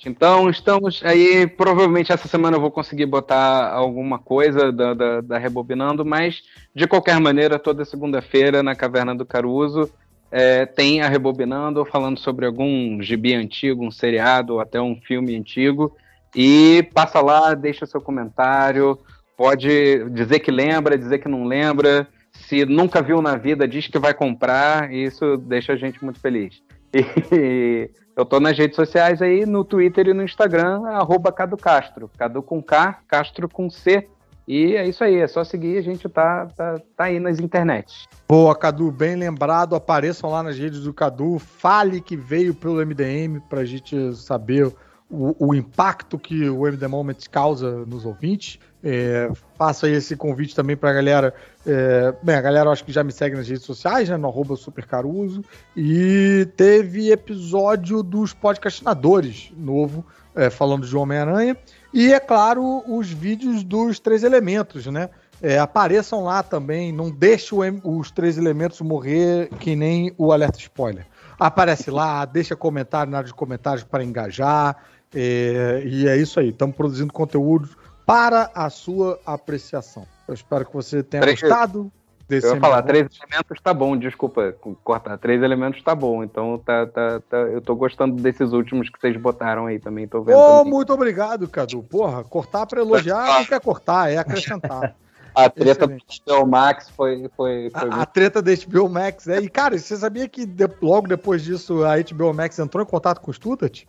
Então, 0.05 0.51
estamos 0.51 1.01
aí. 1.05 1.47
Provavelmente 1.47 2.13
essa 2.13 2.29
semana 2.29 2.57
eu 2.57 2.61
vou 2.61 2.71
conseguir 2.71 3.07
botar 3.07 3.73
alguma 3.73 4.19
coisa 4.19 4.71
da, 4.71 4.95
da, 4.95 5.21
da 5.21 5.39
Rebobinando, 5.39 6.05
mas 6.05 6.43
de 6.75 6.87
qualquer 6.87 7.19
maneira, 7.19 7.59
toda 7.59 7.85
segunda-feira 7.85 8.63
na 8.63 8.75
Caverna 8.75 9.15
do 9.15 9.25
Caruso 9.25 9.91
é, 10.31 10.67
tem 10.67 11.01
a 11.01 11.09
Rebobinando 11.09 11.85
falando 11.85 12.19
sobre 12.19 12.47
algum 12.47 13.01
gibi 13.01 13.35
antigo, 13.35 13.85
um 13.85 13.91
seriado 13.91 14.55
ou 14.55 14.61
até 14.61 14.81
um 14.81 14.97
filme 14.97 15.37
antigo. 15.37 15.97
E 16.35 16.89
passa 16.95 17.21
lá, 17.21 17.55
deixa 17.55 17.87
seu 17.87 18.01
comentário. 18.01 18.99
Pode 19.37 20.05
dizer 20.11 20.41
que 20.41 20.51
lembra, 20.51 20.99
dizer 20.99 21.19
que 21.19 21.29
não 21.29 21.45
lembra. 21.45 22.09
Se 22.33 22.65
nunca 22.65 23.01
viu 23.01 23.23
na 23.23 23.37
vida, 23.37 23.67
diz 23.67 23.87
que 23.87 23.99
vai 23.99 24.13
comprar. 24.13 24.93
Isso 24.93 25.37
deixa 25.37 25.73
a 25.73 25.77
gente 25.77 26.05
muito 26.05 26.21
feliz. 26.21 26.63
E 26.93 27.91
eu 28.17 28.25
tô 28.25 28.41
nas 28.41 28.59
redes 28.59 28.77
sociais 28.77 29.23
aí, 29.23 29.47
no 29.47 29.65
Twitter 29.65 30.09
e 30.09 30.15
no 30.15 30.23
Instagram, 30.23 30.87
arroba 30.87 31.33
Cadu 31.33 31.57
Castro. 31.57 32.11
Cadu 32.19 32.43
com 32.43 32.63
K, 32.63 33.01
Castro 33.09 33.49
com 33.49 33.71
C. 33.71 34.09
E 34.47 34.77
é 34.77 34.87
isso 34.87 35.03
aí, 35.03 35.17
é 35.17 35.27
só 35.27 35.43
seguir, 35.43 35.77
a 35.77 35.83
gente 35.83 36.09
tá, 36.09 36.47
tá, 36.57 36.81
tá 36.97 37.05
aí 37.05 37.19
nas 37.19 37.41
internets. 37.41 38.07
Boa, 38.29 38.55
Cadu, 38.55 38.93
bem 38.93 39.17
lembrado. 39.17 39.75
Apareçam 39.75 40.31
lá 40.31 40.43
nas 40.43 40.57
redes 40.57 40.81
do 40.81 40.95
Cadu. 40.95 41.39
Fale 41.39 42.01
que 42.01 42.17
veio 42.17 42.55
pelo 42.55 42.85
MDM 42.85 43.41
pra 43.49 43.65
gente 43.65 44.15
saber 44.15 44.73
o, 45.11 45.49
o 45.49 45.55
impacto 45.55 46.19
que 46.19 46.49
o 46.49 46.67
MD 46.67 46.87
Moment 46.87 47.17
causa 47.31 47.85
nos 47.87 48.05
ouvintes. 48.05 48.59
É, 48.83 49.29
faço 49.57 49.87
aí 49.87 49.93
esse 49.93 50.17
convite 50.17 50.55
também 50.55 50.77
pra 50.77 50.93
galera. 50.93 51.35
É, 51.67 52.15
bem, 52.23 52.37
a 52.37 52.41
galera 52.41 52.71
acho 52.71 52.85
que 52.85 52.93
já 52.93 53.03
me 53.03 53.13
segue 53.13 53.37
nas 53.37 53.49
redes 53.49 53.65
sociais, 53.65 54.09
né? 54.09 54.17
No 54.17 54.29
arroba 54.29 54.55
supercaruso. 54.55 55.45
E 55.77 56.49
teve 56.57 57.11
episódio 57.11 58.03
dos 58.03 58.33
podcastinadores 58.33 59.51
novo, 59.57 60.05
é, 60.35 60.51
falando 60.51 60.87
de 60.87 60.97
Homem-Aranha. 60.97 61.57
E, 61.97 62.13
é 62.13 62.21
claro, 62.21 62.85
os 62.87 63.11
vídeos 63.11 63.65
dos 63.65 63.99
três 63.99 64.23
elementos, 64.23 64.85
né? 64.85 65.09
É, 65.41 65.59
apareçam 65.59 66.25
lá 66.25 66.43
também, 66.43 66.93
não 66.93 67.11
deixe 67.11 67.55
o 67.55 67.61
os 67.85 68.11
três 68.11 68.37
elementos 68.37 68.83
morrer 68.83 69.49
que 69.59 69.75
nem 69.75 70.13
o 70.19 70.31
alerta 70.31 70.59
spoiler. 70.59 71.07
Aparece 71.39 71.91
lá, 71.91 72.23
deixa 72.27 72.55
comentário 72.55 73.11
na 73.11 73.17
área 73.17 73.29
de 73.29 73.33
comentários 73.33 73.83
para 73.83 74.05
engajar. 74.05 74.77
é, 75.15 75.85
e 75.87 76.07
é 76.07 76.19
isso 76.19 76.39
aí, 76.39 76.51
estamos 76.51 76.77
produzindo 76.77 77.15
conteúdo 77.15 77.71
para 78.05 78.51
a 78.55 78.69
sua 78.69 79.19
apreciação. 79.25 80.07
Eu 80.29 80.35
espero 80.35 80.67
que 80.67 80.75
você 80.75 81.03
tenha 81.03 81.25
gostado 81.25 81.91
desse 82.29 82.47
Eu 82.47 82.55
ia 82.55 82.61
falar, 82.61 82.83
três 82.83 83.07
elementos 83.21 83.61
tá 83.63 83.73
bom, 83.75 83.97
desculpa 83.97 84.53
co- 84.61 84.77
cortar. 84.83 85.17
Três 85.19 85.43
elementos 85.43 85.83
tá 85.83 85.95
bom, 85.95 86.23
então 86.25 86.59
tá, 86.65 86.87
tá, 86.87 87.21
tá, 87.29 87.37
eu 87.39 87.61
tô 87.61 87.75
gostando 87.75 88.17
desses 88.21 88.53
últimos 88.53 88.89
que 88.89 89.01
vocês 89.01 89.17
botaram 89.17 89.67
aí 89.67 89.79
também, 89.79 90.07
tô 90.09 90.23
vendo. 90.23 90.37
Também. 90.39 90.73
muito 90.73 90.93
obrigado, 90.93 91.49
Cadu. 91.49 91.83
Porra, 91.83 92.25
cortar 92.25 92.67
para 92.67 92.81
elogiar 92.81 93.39
não 93.39 93.45
quer 93.45 93.61
cortar, 93.61 94.11
é 94.11 94.17
acrescentar. 94.19 94.95
A 95.37 95.51
treta 95.51 95.87
do 95.87 96.47
Max 96.47 96.89
foi, 96.89 97.29
foi, 97.37 97.69
foi 97.71 97.91
A, 97.91 98.01
a 98.01 98.07
treta 98.07 98.41
da 98.41 98.53
HBO 98.55 98.89
Max 98.89 99.29
é. 99.29 99.39
E, 99.39 99.51
cara, 99.51 99.77
você 99.79 99.95
sabia 99.95 100.27
que 100.27 100.47
de- 100.47 100.67
logo 100.81 101.07
depois 101.07 101.45
disso 101.45 101.85
a 101.85 101.97
HBO 101.99 102.33
Max 102.33 102.59
entrou 102.59 102.83
em 102.83 102.87
contato 102.87 103.21
com 103.21 103.31
o 103.31 103.35
Stuttgart? 103.35 103.83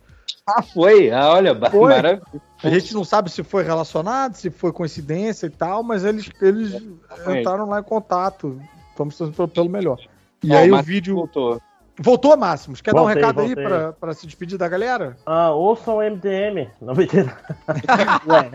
Ah, 0.56 0.62
foi? 0.62 1.10
Ah, 1.10 1.28
olha, 1.32 1.54
Foi. 1.70 1.94
maravilha. 1.94 2.22
A 2.62 2.70
gente 2.70 2.94
não 2.94 3.04
sabe 3.04 3.30
se 3.30 3.42
foi 3.44 3.62
relacionado, 3.62 4.34
se 4.34 4.50
foi 4.50 4.72
coincidência 4.72 5.46
e 5.46 5.50
tal, 5.50 5.82
mas 5.82 6.04
eles, 6.04 6.30
eles 6.40 6.82
Foi. 7.24 7.40
entraram 7.40 7.68
lá 7.68 7.80
em 7.80 7.82
contato. 7.84 8.58
Estamos 8.90 9.16
torcendo 9.16 9.48
pelo- 9.48 9.68
melhor. 9.68 9.98
E 10.42 10.52
Ó, 10.52 10.56
aí 10.58 10.70
o 10.72 10.82
vídeo. 10.82 11.14
voltou. 11.16 11.60
Voltou, 12.00 12.36
Máximos? 12.36 12.80
Quer 12.80 12.94
dar 12.94 13.00
um 13.00 13.04
Voltei, 13.04 13.20
recado 13.22 13.40
aí 13.40 13.46
voltei. 13.48 13.64
pra, 13.64 13.92
pra 13.92 14.14
se 14.14 14.24
despedir 14.26 14.56
da 14.56 14.68
galera? 14.68 15.16
Ah, 15.26 15.50
ouçam 15.50 15.96
o 15.96 16.00
MDM. 16.02 16.68
Não 16.80 16.94
mentira. 16.94 17.36
Ué. 18.26 18.50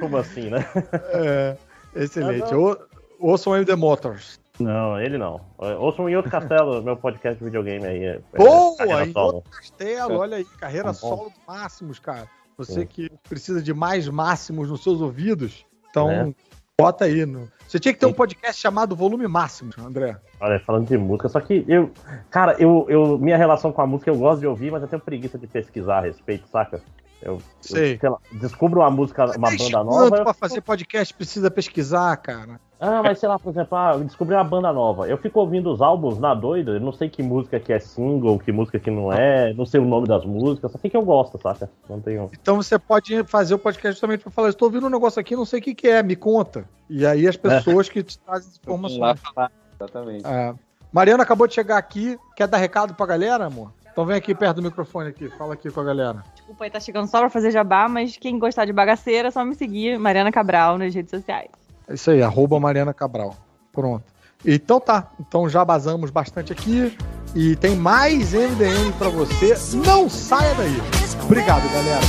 Como 0.00 0.16
assim, 0.18 0.50
né? 0.50 0.66
É, 0.92 1.56
excelente. 1.94 2.52
Ah, 2.52 2.76
ouçam 3.18 3.52
o 3.52 3.56
MD 3.56 3.74
Motors. 3.74 4.38
Não, 4.58 4.98
ele 5.00 5.18
não. 5.18 5.40
É, 5.60 5.74
Ouçam 5.74 6.08
em 6.08 6.16
outro 6.16 6.30
castelo, 6.32 6.82
meu 6.82 6.96
podcast 6.96 7.38
de 7.38 7.44
videogame 7.44 7.84
aí. 7.86 8.04
é- 8.04 8.20
é 8.32 8.38
Boa! 8.38 8.76
solo. 9.12 9.34
outro 9.36 9.50
castelo, 9.50 10.18
olha 10.18 10.38
aí, 10.38 10.44
carreira 10.44 10.88
Tá 10.88 10.94
solo 10.94 11.30
do 11.30 11.32
Máximos, 11.46 11.98
cara. 11.98 12.26
Você 12.56 12.80
Sim. 12.80 12.86
que 12.86 13.10
precisa 13.28 13.62
de 13.62 13.74
mais 13.74 14.08
máximos 14.08 14.70
nos 14.70 14.82
seus 14.82 15.00
ouvidos, 15.02 15.66
então 15.90 16.10
É. 16.10 16.34
bota 16.80 17.04
aí. 17.04 17.26
No... 17.26 17.48
Você 17.68 17.78
tinha 17.78 17.92
que 17.92 18.00
ter 18.00 18.06
um 18.06 18.10
Sim. 18.10 18.14
podcast 18.14 18.58
chamado 18.60 18.96
Volume 18.96 19.28
Máximo, 19.28 19.72
André. 19.78 20.16
Olha, 20.40 20.58
falando 20.60 20.86
de 20.88 20.96
música, 20.96 21.28
só 21.28 21.38
que 21.40 21.64
eu. 21.68 21.90
Cara, 22.30 22.56
eu, 22.58 22.86
eu. 22.88 23.18
Minha 23.18 23.36
relação 23.36 23.72
com 23.72 23.82
a 23.82 23.86
música 23.86 24.10
eu 24.10 24.16
gosto 24.16 24.40
de 24.40 24.46
ouvir, 24.46 24.70
mas 24.72 24.80
eu 24.82 24.88
tenho 24.88 25.02
preguiça 25.02 25.38
de 25.38 25.46
pesquisar 25.46 25.98
a 25.98 26.00
respeito, 26.02 26.48
saca? 26.48 26.80
Eu, 27.20 27.40
Sei. 27.60 27.98
eu 28.02 28.12
lá, 28.12 28.18
descubro 28.32 28.80
uma 28.80 28.90
música, 28.90 29.24
uma 29.36 29.50
banda 29.50 29.84
nova. 29.84 30.16
eu- 30.16 30.24
pra 30.24 30.34
fazer 30.34 30.60
podcast 30.60 31.12
precisa 31.14 31.50
pesquisar, 31.50 32.14
cara. 32.18 32.60
Ah, 32.78 33.02
mas 33.02 33.18
sei 33.18 33.28
lá, 33.28 33.38
por 33.38 33.50
exemplo, 33.50 33.76
ah, 33.76 33.92
eu 33.94 34.04
descobri 34.04 34.34
uma 34.34 34.44
banda 34.44 34.72
nova. 34.72 35.08
Eu 35.08 35.16
fico 35.16 35.40
ouvindo 35.40 35.72
os 35.72 35.80
álbuns 35.80 36.18
na 36.18 36.34
doida, 36.34 36.72
eu 36.72 36.80
não 36.80 36.92
sei 36.92 37.08
que 37.08 37.22
música 37.22 37.58
que 37.58 37.72
é 37.72 37.78
single, 37.78 38.38
que 38.38 38.52
música 38.52 38.78
que 38.78 38.90
não 38.90 39.12
é, 39.12 39.52
não 39.54 39.64
sei 39.64 39.80
o 39.80 39.84
nome 39.84 40.06
das 40.06 40.24
músicas, 40.24 40.72
só 40.72 40.78
sei 40.78 40.90
que 40.90 40.96
eu 40.96 41.02
gosto, 41.02 41.40
saca? 41.40 41.70
Não 41.88 42.00
tenho. 42.00 42.30
Então 42.32 42.56
você 42.56 42.78
pode 42.78 43.24
fazer 43.24 43.54
o 43.54 43.58
podcast 43.58 43.94
justamente 43.94 44.22
pra 44.22 44.30
falar: 44.30 44.50
estou 44.50 44.68
ouvindo 44.68 44.86
um 44.86 44.90
negócio 44.90 45.18
aqui, 45.18 45.34
não 45.34 45.46
sei 45.46 45.60
o 45.60 45.62
que, 45.62 45.74
que 45.74 45.88
é, 45.88 46.02
me 46.02 46.16
conta. 46.16 46.68
E 46.88 47.06
aí 47.06 47.26
as 47.26 47.36
pessoas 47.36 47.88
que 47.88 48.02
te 48.02 48.18
trazem 48.18 48.50
informações. 48.60 49.00
lá 49.00 49.16
falar. 49.16 49.50
Exatamente. 49.74 50.26
É. 50.26 50.54
Mariana 50.92 51.22
acabou 51.22 51.46
de 51.46 51.54
chegar 51.54 51.78
aqui. 51.78 52.18
Quer 52.34 52.46
dar 52.46 52.58
recado 52.58 52.94
pra 52.94 53.06
galera, 53.06 53.46
amor? 53.46 53.72
Então 53.90 54.04
vem 54.04 54.16
aqui 54.16 54.34
perto 54.34 54.56
do 54.56 54.62
microfone 54.62 55.08
aqui. 55.08 55.28
Fala 55.30 55.54
aqui 55.54 55.70
com 55.70 55.80
a 55.80 55.84
galera. 55.84 56.22
Desculpa 56.34 56.64
aí, 56.64 56.70
tá 56.70 56.78
chegando 56.78 57.06
só 57.08 57.20
pra 57.20 57.30
fazer 57.30 57.50
jabá, 57.50 57.88
mas 57.88 58.16
quem 58.16 58.38
gostar 58.38 58.66
de 58.66 58.72
bagaceira 58.72 59.28
é 59.28 59.30
só 59.30 59.44
me 59.44 59.54
seguir, 59.54 59.98
Mariana 59.98 60.30
Cabral, 60.30 60.76
nas 60.76 60.94
redes 60.94 61.10
sociais. 61.10 61.65
É 61.88 61.94
isso 61.94 62.10
aí, 62.10 62.22
arroba 62.22 62.58
Mariana 62.58 62.92
Cabral. 62.92 63.34
Pronto. 63.72 64.04
Então 64.44 64.80
tá. 64.80 65.10
Então 65.20 65.48
já 65.48 65.64
basamos 65.64 66.10
bastante 66.10 66.52
aqui. 66.52 66.96
E 67.34 67.54
tem 67.56 67.76
mais 67.76 68.32
MDM 68.32 68.92
pra 68.98 69.08
você. 69.08 69.54
Não 69.84 70.08
saia 70.08 70.54
daí. 70.54 70.76
Obrigado, 71.24 71.70
galera. 71.72 72.00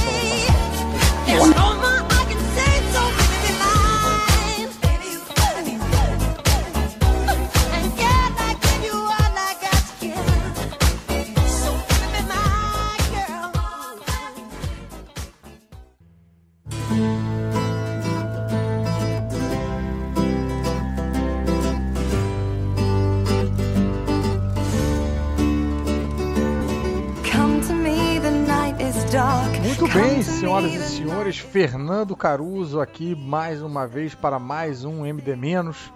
Senhoras 30.57 30.73
e 30.73 30.95
senhores, 30.95 31.37
Fernando 31.37 32.15
Caruso 32.15 32.81
aqui 32.81 33.15
mais 33.15 33.61
uma 33.61 33.85
vez 33.85 34.15
para 34.15 34.39
mais 34.39 34.83
um 34.83 35.05
MD 35.05 35.35
Menos. 35.35 35.93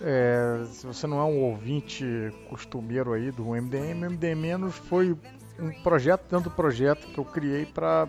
É, 0.00 0.62
se 0.66 0.86
você 0.86 1.04
não 1.04 1.18
é 1.18 1.24
um 1.24 1.40
ouvinte 1.40 2.04
costumeiro 2.48 3.12
aí 3.12 3.32
do 3.32 3.46
MDM, 3.46 4.04
MD 4.04 4.36
Menos 4.36 4.76
foi 4.76 5.16
um 5.58 5.72
projeto 5.82 6.22
dentro 6.30 6.48
do 6.48 6.54
projeto 6.54 7.08
que 7.08 7.18
eu 7.18 7.24
criei 7.24 7.66
para 7.66 8.08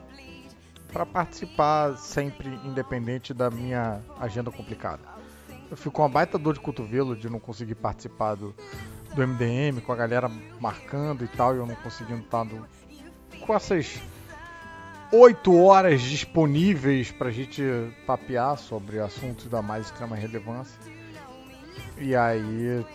para 0.93 1.07
participar 1.07 1.97
sempre 1.97 2.49
independente 2.63 3.33
da 3.33 3.49
minha 3.49 3.99
agenda 4.19 4.51
complicada. 4.51 5.01
Eu 5.71 5.77
fico 5.77 5.91
com 5.91 6.03
uma 6.03 6.09
baita 6.09 6.37
dor 6.37 6.53
de 6.53 6.59
cotovelo 6.59 7.15
de 7.15 7.27
não 7.29 7.39
conseguir 7.39 7.75
participar 7.75 8.35
do, 8.35 8.53
do 9.15 9.27
MDM, 9.27 9.81
com 9.81 9.91
a 9.91 9.95
galera 9.95 10.29
marcando 10.59 11.23
e 11.23 11.27
tal, 11.27 11.55
e 11.55 11.57
eu 11.57 11.65
não 11.65 11.75
conseguindo 11.75 12.21
estar 12.21 12.45
com 13.39 13.55
essas 13.55 13.99
oito 15.11 15.55
horas 15.57 16.01
disponíveis 16.01 17.11
para 17.11 17.29
a 17.29 17.31
gente 17.31 17.63
papear 18.05 18.57
sobre 18.57 18.99
assuntos 18.99 19.47
da 19.47 19.61
mais 19.61 19.87
extrema 19.87 20.15
relevância. 20.15 20.79
E 21.97 22.15
aí 22.15 22.85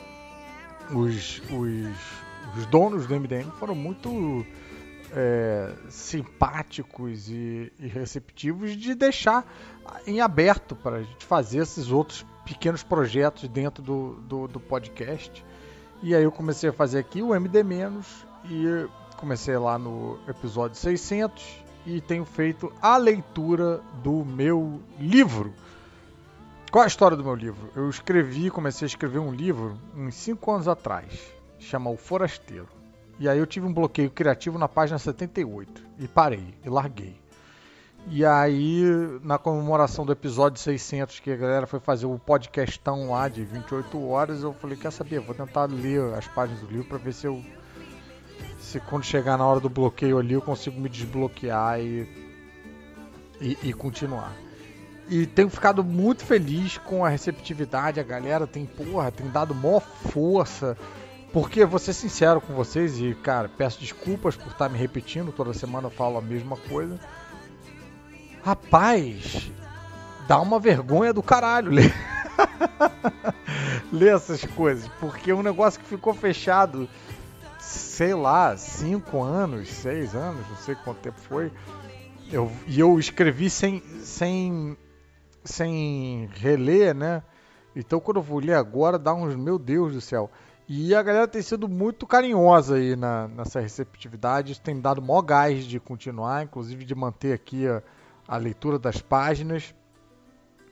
os, 0.91 1.43
os, 1.51 2.57
os 2.57 2.67
donos 2.67 3.07
do 3.07 3.19
MDM 3.19 3.51
foram 3.59 3.75
muito 3.75 4.47
é, 5.13 5.73
simpáticos 5.89 7.29
e, 7.29 7.73
e 7.79 7.87
receptivos 7.89 8.77
de 8.77 8.95
deixar 8.95 9.45
em 10.07 10.21
aberto 10.21 10.77
para 10.77 10.97
a 10.97 11.03
gente 11.03 11.25
fazer 11.25 11.59
esses 11.59 11.91
outros 11.91 12.25
pequenos 12.45 12.83
projetos 12.83 13.49
dentro 13.49 13.83
do, 13.83 14.15
do, 14.23 14.49
do 14.49 14.61
podcast. 14.61 15.45
E 16.03 16.15
aí 16.15 16.23
eu 16.23 16.33
comecei 16.33 16.71
a 16.71 16.73
fazer 16.73 16.99
aqui 16.99 17.23
o 17.23 17.35
MD- 17.35 17.65
e 18.47 18.87
comecei 19.17 19.57
lá 19.57 19.79
no 19.79 20.19
episódio 20.29 20.77
600 20.77 21.64
e 21.87 22.01
tenho 22.01 22.25
feito 22.25 22.73
a 22.81 22.97
leitura 22.97 23.81
do 24.03 24.25
meu 24.25 24.81
livro. 24.99 25.53
Qual 26.71 26.83
é 26.83 26.87
a 26.87 26.89
história 26.89 27.17
do 27.17 27.25
meu 27.25 27.35
livro? 27.35 27.71
Eu 27.77 27.89
escrevi, 27.89 28.51
comecei 28.51 28.87
a 28.87 28.89
escrever 28.89 29.19
um 29.19 29.33
livro 29.33 29.79
uns 29.97 30.15
5 30.17 30.51
anos 30.51 30.69
atrás, 30.69 31.33
chama 31.59 31.91
O 31.91 31.97
Forasteiro. 31.97 32.69
E 33.19 33.29
aí 33.29 33.39
eu 33.39 33.47
tive 33.47 33.67
um 33.67 33.73
bloqueio 33.73 34.11
criativo 34.11 34.59
na 34.59 34.69
página 34.69 34.99
78 34.99 35.83
e 36.01 36.09
parei 36.09 36.55
e 36.65 36.69
larguei. 36.69 37.23
E 38.09 38.25
aí, 38.25 38.85
na 39.23 39.39
comemoração 39.39 40.05
do 40.05 40.13
episódio 40.13 40.61
600, 40.61 41.21
que 41.21 41.31
a 41.31 41.37
galera 41.37 41.67
foi 41.67 41.81
fazer 41.81 42.05
o 42.05 42.19
podcastão 42.19 43.11
lá 43.11 43.29
de 43.29 43.45
28 43.45 44.09
horas, 44.09 44.43
eu 44.43 44.53
falei, 44.53 44.77
quer 44.77 44.93
saber, 44.93 45.21
vou 45.21 45.35
tentar 45.35 45.65
ler 45.71 46.13
as 46.13 46.27
páginas 46.29 46.61
do 46.61 46.67
livro 46.67 46.85
para 46.87 46.99
ver 46.99 47.15
se 47.15 47.27
eu 47.27 47.43
se 48.75 48.81
quando 48.81 49.05
chegar 49.05 49.39
na 49.39 49.47
hora 49.47 49.61
do 49.61 49.69
bloqueio 49.69 50.19
ali 50.19 50.35
eu 50.35 50.43
consigo 50.43 50.81
me 50.81 50.89
desbloquear 50.89 51.79
e, 51.79 52.09
e, 53.41 53.57
e 53.63 53.73
continuar. 53.73 54.33
E 55.09 55.27
tenho 55.27 55.49
ficado 55.49 55.85
muito 55.85 56.25
feliz 56.25 56.77
com 56.79 57.05
a 57.05 57.09
receptividade, 57.09 58.01
a 58.01 58.03
galera 58.03 58.49
tem, 58.49 58.67
porra, 58.67 59.13
tem 59.13 59.29
dado 59.31 59.55
maior 59.55 59.81
força. 59.81 60.77
Porque 61.33 61.65
vou 61.65 61.79
ser 61.79 61.93
sincero 61.93 62.41
com 62.41 62.53
vocês 62.53 62.99
e, 62.99 63.15
cara, 63.15 63.49
peço 63.49 63.79
desculpas 63.79 64.37
por 64.37 64.51
estar 64.51 64.69
me 64.69 64.79
repetindo, 64.79 65.31
toda 65.31 65.53
semana 65.53 65.87
eu 65.87 65.91
falo 65.91 66.19
a 66.19 66.23
mesma 66.23 66.57
coisa. 66.57 66.99
Rapaz, 68.43 69.53
dá 70.27 70.41
uma 70.41 70.59
vergonha 70.59 71.13
do 71.13 71.23
caralho 71.23 71.71
ler, 71.71 71.95
ler 73.93 74.15
essas 74.15 74.45
coisas, 74.45 74.89
porque 75.01 75.31
é 75.31 75.35
um 75.35 75.43
negócio 75.43 75.81
que 75.81 75.87
ficou 75.87 76.15
fechado, 76.15 76.89
sei 77.65 78.15
lá, 78.15 78.57
cinco 78.57 79.23
anos, 79.23 79.69
seis 79.69 80.15
anos, 80.15 80.47
não 80.49 80.57
sei 80.57 80.75
quanto 80.75 80.99
tempo 80.99 81.19
foi. 81.21 81.51
Eu, 82.31 82.51
e 82.67 82.81
eu 82.81 82.99
escrevi 82.99 83.51
sem, 83.51 83.81
sem 84.03 84.77
sem 85.45 86.29
reler, 86.35 86.95
né? 86.95 87.23
Então 87.77 88.01
quando 88.01 88.19
eu 88.19 88.23
vou 88.23 88.39
ler 88.39 88.55
agora, 88.55 88.99
dá 88.99 89.13
uns, 89.13 89.37
meu 89.37 89.59
Deus 89.59 89.93
do 89.93 90.01
céu. 90.01 90.31
E 90.67 90.95
a 90.95 91.03
galera 91.03 91.29
tem 91.29 91.43
sido 91.43 91.69
muito 91.69 92.07
carinhosa 92.07 92.77
aí 92.77 92.97
na, 92.97 93.29
nessa 93.29 93.61
receptividade. 93.61 94.53
Isso 94.53 94.63
tem 94.63 94.81
dado 94.81 95.03
maior 95.03 95.21
gás 95.21 95.65
de 95.65 95.79
continuar, 95.79 96.45
inclusive 96.45 96.85
de 96.85 96.95
manter 96.95 97.35
aqui 97.35 97.67
a, 97.69 97.83
a 98.27 98.39
leitura 98.39 98.79
das 98.79 99.03
páginas 99.03 99.75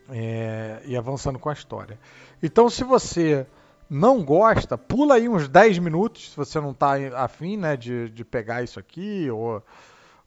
é, 0.09 0.81
e 0.85 0.97
avançando 0.97 1.37
com 1.37 1.49
a 1.49 1.53
história. 1.53 1.99
Então, 2.41 2.69
se 2.69 2.83
você 2.83 3.45
não 3.93 4.23
gosta, 4.23 4.75
pula 4.75 5.15
aí 5.15 5.29
uns 5.29 5.47
10 5.47 5.77
minutos, 5.77 6.31
se 6.31 6.35
você 6.35 6.59
não 6.59 6.71
está 6.71 6.95
afim 7.15 7.55
né, 7.55 7.77
de, 7.77 8.09
de 8.09 8.25
pegar 8.25 8.63
isso 8.63 8.79
aqui, 8.79 9.29
ou, 9.29 9.61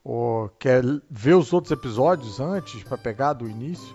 ou 0.03 0.49
quer 0.57 0.81
ver 1.09 1.33
os 1.33 1.51
outros 1.51 1.71
episódios 1.71 2.39
antes 2.39 2.81
para 2.83 2.97
pegar 2.97 3.33
do 3.33 3.47
início. 3.47 3.93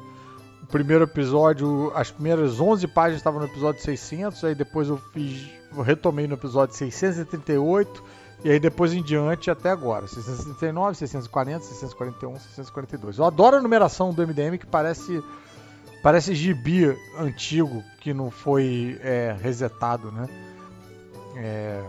O 0.62 0.66
primeiro 0.66 1.04
episódio, 1.04 1.90
as 1.94 2.10
primeiras 2.10 2.60
11 2.60 2.86
páginas 2.88 3.20
estavam 3.20 3.40
no 3.40 3.46
episódio 3.46 3.80
600, 3.82 4.44
aí 4.44 4.54
depois 4.54 4.88
eu 4.90 4.98
fiz, 4.98 5.50
eu 5.74 5.82
retomei 5.82 6.26
no 6.26 6.34
episódio 6.34 6.74
638, 6.76 8.04
e 8.44 8.50
aí 8.50 8.60
depois 8.60 8.92
em 8.92 9.02
diante 9.02 9.50
até 9.50 9.70
agora, 9.70 10.06
639, 10.06 10.98
640, 10.98 11.64
641, 11.64 12.38
642. 12.40 13.18
Eu 13.18 13.24
adoro 13.24 13.56
a 13.56 13.62
numeração 13.62 14.12
do 14.12 14.26
MDM 14.26 14.58
que 14.58 14.66
parece 14.66 15.22
parece 16.02 16.34
gibi 16.34 16.96
antigo 17.18 17.82
que 18.00 18.12
não 18.12 18.30
foi 18.30 18.98
é, 19.02 19.36
resetado, 19.40 20.10
né? 20.10 20.28
É, 21.36 21.82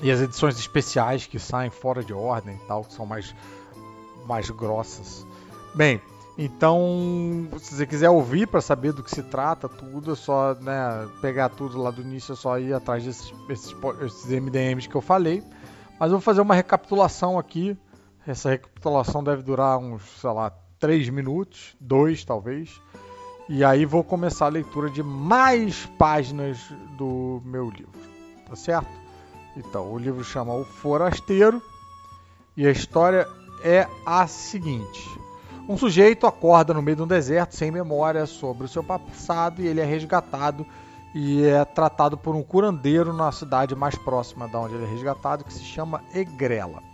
e 0.00 0.10
as 0.10 0.20
edições 0.20 0.58
especiais 0.58 1.26
que 1.26 1.38
saem 1.38 1.70
fora 1.70 2.04
de 2.04 2.12
ordem 2.12 2.54
e 2.54 2.66
tal, 2.68 2.84
que 2.84 2.92
são 2.92 3.04
mais, 3.04 3.34
mais 4.26 4.48
grossas. 4.50 5.26
Bem, 5.74 6.00
então, 6.36 7.48
se 7.58 7.74
você 7.74 7.84
quiser 7.84 8.10
ouvir 8.10 8.46
para 8.46 8.60
saber 8.60 8.92
do 8.92 9.02
que 9.02 9.10
se 9.10 9.24
trata, 9.24 9.68
tudo, 9.68 10.12
é 10.12 10.14
só 10.14 10.54
né, 10.54 11.08
pegar 11.20 11.48
tudo 11.48 11.82
lá 11.82 11.90
do 11.90 12.00
início, 12.00 12.32
é 12.32 12.36
só 12.36 12.58
ir 12.60 12.72
atrás 12.72 13.04
desses, 13.04 13.34
esses, 13.48 13.74
esses 14.02 14.30
MDMs 14.30 14.88
que 14.88 14.94
eu 14.94 15.00
falei. 15.00 15.42
Mas 15.98 16.12
eu 16.12 16.18
vou 16.18 16.20
fazer 16.20 16.40
uma 16.40 16.54
recapitulação 16.54 17.38
aqui. 17.38 17.76
Essa 18.24 18.50
recapitulação 18.50 19.24
deve 19.24 19.42
durar 19.42 19.78
uns, 19.78 20.02
sei 20.20 20.30
lá, 20.30 20.52
3 20.78 21.08
minutos, 21.10 21.76
2 21.80 22.24
talvez. 22.24 22.80
E 23.48 23.64
aí 23.64 23.84
vou 23.84 24.04
começar 24.04 24.46
a 24.46 24.50
leitura 24.50 24.90
de 24.90 25.02
mais 25.02 25.86
páginas 25.98 26.58
do 26.96 27.40
meu 27.44 27.70
livro. 27.70 27.98
Tá 28.46 28.54
certo? 28.54 28.88
Então, 29.56 29.92
o 29.92 29.98
livro 29.98 30.22
chama 30.22 30.54
O 30.54 30.64
Forasteiro 30.64 31.62
e 32.56 32.66
a 32.66 32.70
história 32.70 33.26
é 33.62 33.86
a 34.04 34.26
seguinte: 34.26 35.08
um 35.68 35.76
sujeito 35.76 36.26
acorda 36.26 36.72
no 36.72 36.82
meio 36.82 36.96
de 36.96 37.02
um 37.02 37.06
deserto 37.06 37.54
sem 37.54 37.70
memória 37.70 38.24
sobre 38.26 38.64
o 38.64 38.68
seu 38.68 38.82
passado 38.82 39.60
e 39.60 39.66
ele 39.66 39.80
é 39.80 39.84
resgatado 39.84 40.64
e 41.14 41.44
é 41.44 41.64
tratado 41.64 42.16
por 42.16 42.34
um 42.34 42.42
curandeiro 42.42 43.12
na 43.12 43.32
cidade 43.32 43.74
mais 43.74 43.96
próxima 43.96 44.46
da 44.46 44.60
onde 44.60 44.74
ele 44.74 44.84
é 44.84 44.88
resgatado, 44.88 45.44
que 45.44 45.52
se 45.52 45.64
chama 45.64 46.02
Egrela. 46.14 46.87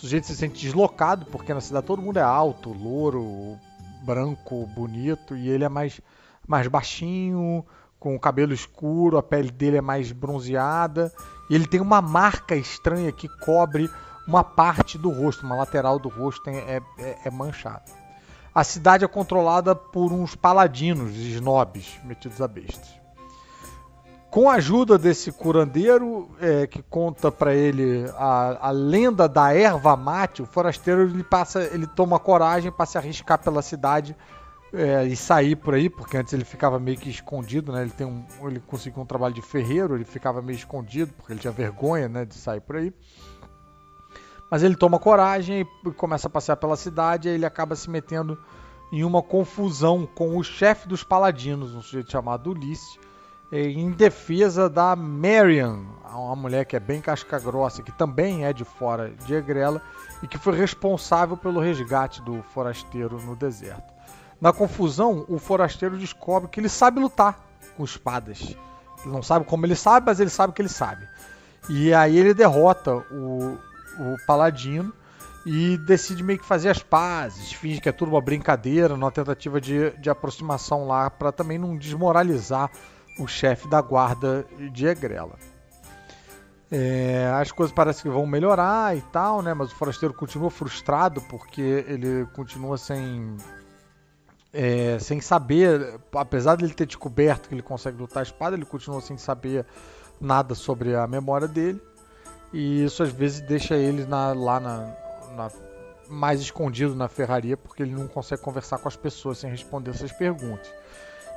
O 0.00 0.02
sujeito 0.02 0.28
se 0.28 0.34
sente 0.34 0.62
deslocado 0.62 1.26
porque 1.26 1.52
na 1.52 1.60
cidade 1.60 1.86
todo 1.86 2.00
mundo 2.00 2.18
é 2.18 2.22
alto, 2.22 2.72
louro, 2.72 3.58
branco, 4.02 4.66
bonito 4.68 5.36
e 5.36 5.46
ele 5.50 5.62
é 5.62 5.68
mais 5.68 6.00
mais 6.48 6.66
baixinho, 6.68 7.66
com 7.98 8.16
o 8.16 8.18
cabelo 8.18 8.54
escuro, 8.54 9.18
a 9.18 9.22
pele 9.22 9.50
dele 9.50 9.76
é 9.76 9.82
mais 9.82 10.10
bronzeada 10.10 11.12
e 11.50 11.54
ele 11.54 11.66
tem 11.66 11.82
uma 11.82 12.00
marca 12.00 12.56
estranha 12.56 13.12
que 13.12 13.28
cobre 13.44 13.90
uma 14.26 14.42
parte 14.42 14.96
do 14.96 15.10
rosto, 15.10 15.44
uma 15.44 15.54
lateral 15.54 15.98
do 15.98 16.08
rosto 16.08 16.48
é, 16.48 16.80
é, 16.98 17.18
é 17.26 17.30
manchada. 17.30 17.84
A 18.54 18.64
cidade 18.64 19.04
é 19.04 19.08
controlada 19.08 19.76
por 19.76 20.14
uns 20.14 20.34
paladinos, 20.34 21.14
snobs, 21.14 22.00
metidos 22.04 22.40
a 22.40 22.48
bestas. 22.48 22.99
Com 24.30 24.48
a 24.48 24.54
ajuda 24.54 24.96
desse 24.96 25.32
curandeiro, 25.32 26.30
é, 26.40 26.64
que 26.64 26.80
conta 26.82 27.32
para 27.32 27.52
ele 27.52 28.04
a, 28.16 28.68
a, 28.68 28.70
lenda 28.70 29.28
da 29.28 29.52
erva 29.52 29.96
mate, 29.96 30.40
o 30.40 30.46
forasteiro 30.46 31.02
ele 31.02 31.24
passa, 31.24 31.64
ele 31.64 31.84
toma 31.84 32.16
coragem 32.16 32.70
para 32.70 32.86
se 32.86 32.96
arriscar 32.96 33.42
pela 33.42 33.60
cidade 33.60 34.16
é, 34.72 35.04
e 35.04 35.16
sair 35.16 35.56
por 35.56 35.74
aí, 35.74 35.90
porque 35.90 36.16
antes 36.16 36.32
ele 36.32 36.44
ficava 36.44 36.78
meio 36.78 36.96
que 36.96 37.10
escondido, 37.10 37.72
né? 37.72 37.82
Ele 37.82 37.90
tem 37.90 38.06
um, 38.06 38.24
ele 38.46 38.60
conseguiu 38.60 39.02
um 39.02 39.06
trabalho 39.06 39.34
de 39.34 39.42
ferreiro, 39.42 39.96
ele 39.96 40.04
ficava 40.04 40.40
meio 40.40 40.56
escondido 40.56 41.12
porque 41.16 41.32
ele 41.32 41.40
tinha 41.40 41.52
vergonha, 41.52 42.08
né, 42.08 42.24
de 42.24 42.34
sair 42.34 42.60
por 42.60 42.76
aí. 42.76 42.94
Mas 44.48 44.62
ele 44.62 44.76
toma 44.76 45.00
coragem 45.00 45.66
e 45.84 45.90
começa 45.92 46.28
a 46.28 46.30
passear 46.30 46.56
pela 46.56 46.76
cidade 46.76 47.28
e 47.28 47.32
ele 47.32 47.46
acaba 47.46 47.74
se 47.74 47.90
metendo 47.90 48.38
em 48.92 49.02
uma 49.02 49.22
confusão 49.22 50.06
com 50.06 50.36
o 50.36 50.44
chefe 50.44 50.86
dos 50.86 51.02
paladinos, 51.02 51.74
um 51.74 51.82
sujeito 51.82 52.12
chamado 52.12 52.50
Ulisses, 52.50 52.98
em 53.52 53.90
defesa 53.90 54.68
da 54.68 54.94
Marian, 54.94 55.80
uma 56.04 56.36
mulher 56.36 56.64
que 56.64 56.76
é 56.76 56.80
bem 56.80 57.00
casca 57.00 57.38
grossa, 57.38 57.82
que 57.82 57.92
também 57.92 58.44
é 58.44 58.52
de 58.52 58.64
fora 58.64 59.10
de 59.26 59.34
Egrela 59.34 59.82
e 60.22 60.28
que 60.28 60.38
foi 60.38 60.56
responsável 60.56 61.36
pelo 61.36 61.60
resgate 61.60 62.22
do 62.22 62.42
forasteiro 62.54 63.20
no 63.22 63.34
deserto. 63.34 63.92
Na 64.40 64.52
confusão, 64.52 65.24
o 65.28 65.38
forasteiro 65.38 65.98
descobre 65.98 66.48
que 66.48 66.60
ele 66.60 66.68
sabe 66.68 67.00
lutar 67.00 67.40
com 67.76 67.84
espadas. 67.84 68.56
Ele 69.02 69.12
não 69.12 69.22
sabe 69.22 69.44
como 69.44 69.66
ele 69.66 69.74
sabe, 69.74 70.06
mas 70.06 70.20
ele 70.20 70.30
sabe 70.30 70.52
que 70.52 70.62
ele 70.62 70.68
sabe. 70.68 71.06
E 71.68 71.92
aí 71.92 72.16
ele 72.16 72.32
derrota 72.32 73.04
o, 73.10 73.58
o 73.98 74.16
paladino 74.26 74.92
e 75.44 75.76
decide 75.78 76.22
meio 76.22 76.38
que 76.38 76.44
fazer 76.44 76.68
as 76.68 76.82
pazes, 76.82 77.52
finge 77.52 77.80
que 77.80 77.88
é 77.88 77.92
tudo 77.92 78.10
uma 78.10 78.20
brincadeira, 78.20 78.96
numa 78.96 79.10
tentativa 79.10 79.60
de, 79.60 79.90
de 79.98 80.08
aproximação 80.08 80.86
lá, 80.86 81.10
para 81.10 81.32
também 81.32 81.58
não 81.58 81.76
desmoralizar 81.76 82.70
o 83.20 83.26
chefe 83.26 83.68
da 83.68 83.80
guarda 83.80 84.46
de 84.72 84.86
Egrela. 84.86 85.36
É, 86.70 87.30
as 87.34 87.50
coisas 87.50 87.74
parecem 87.74 88.02
que 88.02 88.08
vão 88.08 88.24
melhorar 88.26 88.96
e 88.96 89.00
tal, 89.00 89.42
né? 89.42 89.52
Mas 89.52 89.72
o 89.72 89.74
forasteiro 89.74 90.14
continua 90.14 90.50
frustrado 90.50 91.20
porque 91.22 91.84
ele 91.86 92.26
continua 92.32 92.78
sem 92.78 93.36
é, 94.52 94.98
sem 94.98 95.20
saber, 95.20 96.00
apesar 96.14 96.56
de 96.56 96.64
ele 96.64 96.74
ter 96.74 96.86
descoberto 96.86 97.48
que 97.48 97.54
ele 97.54 97.62
consegue 97.62 97.96
lutar 97.98 98.20
a 98.20 98.22
espada, 98.22 98.56
ele 98.56 98.64
continua 98.64 99.00
sem 99.00 99.16
saber 99.16 99.64
nada 100.20 100.54
sobre 100.54 100.94
a 100.94 101.06
memória 101.06 101.46
dele. 101.46 101.80
E 102.52 102.84
isso 102.84 103.02
às 103.02 103.10
vezes 103.10 103.40
deixa 103.40 103.76
ele 103.76 104.04
na, 104.06 104.32
lá 104.32 104.58
na, 104.58 104.78
na, 105.36 105.50
mais 106.08 106.40
escondido 106.40 106.94
na 106.94 107.08
ferraria, 107.08 107.56
porque 107.56 107.82
ele 107.82 107.94
não 107.94 108.08
consegue 108.08 108.42
conversar 108.42 108.78
com 108.78 108.88
as 108.88 108.96
pessoas 108.96 109.38
sem 109.38 109.50
responder 109.50 109.90
essas 109.90 110.12
perguntas. 110.12 110.72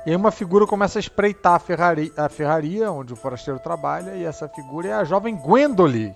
E 0.06 0.10
aí 0.10 0.16
uma 0.16 0.30
figura 0.30 0.66
começa 0.66 0.98
a 0.98 1.00
espreitar 1.00 1.54
a 1.54 1.58
ferraria, 1.58 2.12
a 2.16 2.28
ferraria 2.28 2.90
onde 2.90 3.12
o 3.12 3.16
forasteiro 3.16 3.58
trabalha, 3.58 4.14
e 4.14 4.24
essa 4.24 4.48
figura 4.48 4.88
é 4.88 4.92
a 4.92 5.04
jovem 5.04 5.36
Gwendolyn. 5.36 6.14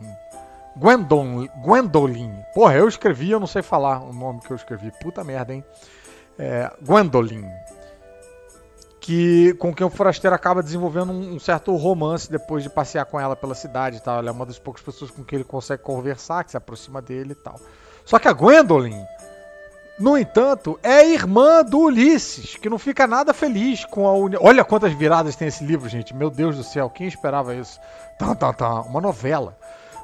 Gwendolyn. 0.77 1.49
Gwendolyn. 1.63 2.33
Porra, 2.55 2.75
eu 2.75 2.87
escrevi, 2.87 3.31
eu 3.31 3.41
não 3.41 3.47
sei 3.47 3.63
falar 3.63 4.03
o 4.03 4.13
nome 4.13 4.41
que 4.41 4.51
eu 4.51 4.57
escrevi. 4.57 4.93
Puta 5.01 5.25
merda, 5.25 5.55
hein? 5.55 5.65
É, 6.39 6.71
Gwendolyn 6.83 7.49
que 9.09 9.55
com 9.55 9.75
quem 9.75 9.87
o 9.87 9.89
forasteiro 9.89 10.37
acaba 10.37 10.63
desenvolvendo 10.63 11.13
um, 11.13 11.37
um, 11.37 11.39
certo 11.39 11.75
romance 11.75 12.31
depois 12.31 12.63
de 12.63 12.69
passear 12.69 13.07
com 13.07 13.19
ela 13.19 13.35
pela 13.35 13.55
cidade 13.55 13.97
e 13.97 14.01
tal. 14.01 14.19
Ela 14.19 14.29
é 14.29 14.31
uma 14.31 14.45
das 14.45 14.59
poucas 14.59 14.83
pessoas 14.83 15.11
com 15.11 15.25
quem 15.25 15.39
ele 15.39 15.45
consegue 15.47 15.83
conversar, 15.83 16.45
que 16.45 16.51
se 16.51 16.59
aproxima 16.59 17.01
dele 17.01 17.33
e 17.33 17.35
tal. 17.35 17.59
Só 18.05 18.19
que 18.19 18.29
a 18.29 18.35
Gwendolyn, 18.35 19.03
no 19.99 20.17
entanto, 20.17 20.79
é 20.83 21.09
irmã 21.09 21.65
do 21.65 21.81
Ulisses, 21.81 22.57
que 22.57 22.71
não 22.71 22.79
fica 22.79 23.07
nada 23.07 23.35
feliz 23.35 23.85
com 23.85 24.07
a 24.07 24.13
união. 24.13 24.41
Olha 24.45 24.65
quantas 24.65 24.93
viradas 24.93 25.35
tem 25.35 25.49
esse 25.49 25.65
livro, 25.65 25.89
gente. 25.89 26.15
Meu 26.15 26.31
Deus 26.31 26.57
do 26.57 26.63
céu, 26.63 26.89
quem 26.89 27.09
esperava 27.09 27.55
isso? 27.55 27.81
Tá, 28.17 28.35
tá, 28.35 28.53
tá. 28.53 28.81
Uma 28.83 29.01
novela. 29.01 29.59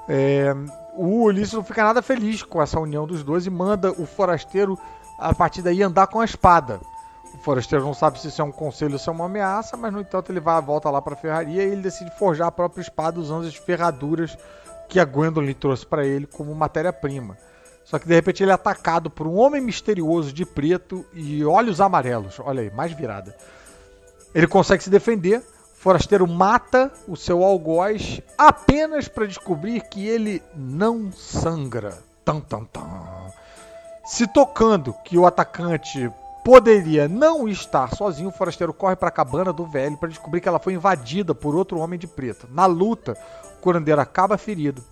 É... 0.08 0.52
O 0.96 1.24
Ulisses 1.24 1.54
não 1.54 1.64
fica 1.64 1.82
nada 1.82 2.02
feliz 2.02 2.42
com 2.42 2.60
essa 2.60 2.78
união 2.78 3.06
dos 3.06 3.22
dois 3.22 3.46
e 3.46 3.50
manda 3.50 3.92
o 3.92 4.04
forasteiro, 4.04 4.78
a 5.18 5.34
partir 5.34 5.62
daí, 5.62 5.82
andar 5.82 6.08
com 6.08 6.20
a 6.20 6.24
espada. 6.24 6.80
O 7.34 7.38
forasteiro 7.38 7.84
não 7.84 7.94
sabe 7.94 8.20
se 8.20 8.28
isso 8.28 8.40
é 8.40 8.44
um 8.44 8.52
conselho 8.52 8.94
ou 8.94 8.98
se 8.98 9.08
é 9.08 9.12
uma 9.12 9.26
ameaça, 9.26 9.76
mas 9.76 9.92
no 9.92 10.00
entanto 10.00 10.30
ele 10.30 10.40
vai 10.40 10.60
volta 10.60 10.90
lá 10.90 11.02
para 11.02 11.14
a 11.14 11.16
ferraria 11.16 11.64
e 11.64 11.72
ele 11.72 11.82
decide 11.82 12.10
forjar 12.16 12.48
a 12.48 12.52
própria 12.52 12.82
espada 12.82 13.18
usando 13.18 13.46
as 13.46 13.56
ferraduras 13.56 14.36
que 14.88 15.00
a 15.00 15.04
Gwendolyn 15.04 15.54
trouxe 15.54 15.84
para 15.84 16.04
ele 16.04 16.26
como 16.26 16.54
matéria-prima. 16.54 17.36
Só 17.84 17.98
que 17.98 18.08
de 18.08 18.14
repente 18.14 18.42
ele 18.42 18.50
é 18.50 18.54
atacado 18.54 19.10
por 19.10 19.26
um 19.26 19.36
homem 19.36 19.60
misterioso 19.60 20.32
de 20.32 20.46
preto 20.46 21.04
e 21.12 21.44
olhos 21.44 21.80
amarelos. 21.80 22.40
Olha 22.40 22.62
aí, 22.62 22.70
mais 22.70 22.92
virada. 22.92 23.36
Ele 24.34 24.46
consegue 24.46 24.82
se 24.82 24.90
defender. 24.90 25.38
O 25.38 25.84
forasteiro 25.84 26.26
mata 26.26 26.90
o 27.06 27.14
seu 27.14 27.44
algoz 27.44 28.22
apenas 28.38 29.06
para 29.06 29.26
descobrir 29.26 29.82
que 29.82 30.06
ele 30.06 30.42
não 30.56 31.12
sangra. 31.12 31.98
Tam, 32.24 32.40
tam, 32.40 32.64
tam. 32.64 33.30
Se 34.06 34.26
tocando 34.26 34.94
que 35.04 35.18
o 35.18 35.26
atacante 35.26 36.10
poderia 36.42 37.06
não 37.06 37.46
estar 37.46 37.94
sozinho, 37.94 38.30
o 38.30 38.32
forasteiro 38.32 38.72
corre 38.72 38.96
para 38.96 39.08
a 39.08 39.12
cabana 39.12 39.52
do 39.52 39.66
velho 39.66 39.96
para 39.96 40.08
descobrir 40.08 40.40
que 40.40 40.48
ela 40.48 40.58
foi 40.58 40.72
invadida 40.72 41.34
por 41.34 41.54
outro 41.54 41.78
homem 41.78 41.98
de 41.98 42.06
preto. 42.06 42.48
Na 42.50 42.64
luta, 42.64 43.16
o 43.58 43.60
curandeiro 43.60 44.00
acaba 44.00 44.38
ferido 44.38 44.82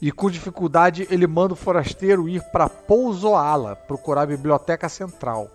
e 0.00 0.12
com 0.12 0.30
dificuldade 0.30 1.06
ele 1.10 1.26
manda 1.26 1.54
o 1.54 1.56
forasteiro 1.56 2.28
ir 2.28 2.42
para 2.52 2.68
Pousoala 2.68 3.76
procurar 3.76 4.22
a 4.22 4.26
biblioteca 4.26 4.88
central. 4.88 5.50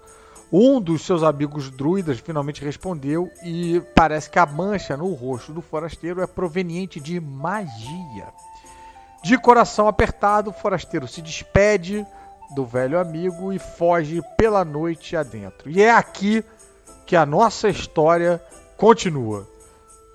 Um 0.52 0.82
dos 0.82 1.06
seus 1.06 1.24
amigos 1.24 1.70
druidas 1.70 2.20
finalmente 2.20 2.64
respondeu 2.64 3.30
e 3.42 3.82
parece 3.96 4.30
que 4.30 4.38
a 4.38 4.46
mancha 4.46 4.98
no 4.98 5.14
rosto 5.14 5.54
do 5.54 5.62
forasteiro 5.62 6.22
é 6.22 6.28
proveniente 6.28 7.00
de 7.00 7.20
magia. 7.22 8.28
De 9.24 9.38
coração 9.38 9.88
apertado, 9.88 10.50
o 10.50 10.54
forasteiro 10.54 11.08
se 11.08 11.22
despede 11.22 12.06
do 12.54 12.66
velho 12.66 13.00
amigo 13.00 13.54
e 13.54 13.60
foge 13.60 14.22
pela 14.38 14.66
noite 14.66 15.16
adentro. 15.16 15.70
E 15.70 15.82
é 15.82 15.92
aqui 15.92 16.44
que 17.06 17.16
a 17.16 17.26
nossa 17.26 17.70
história 17.70 18.44
continua. 18.76 19.48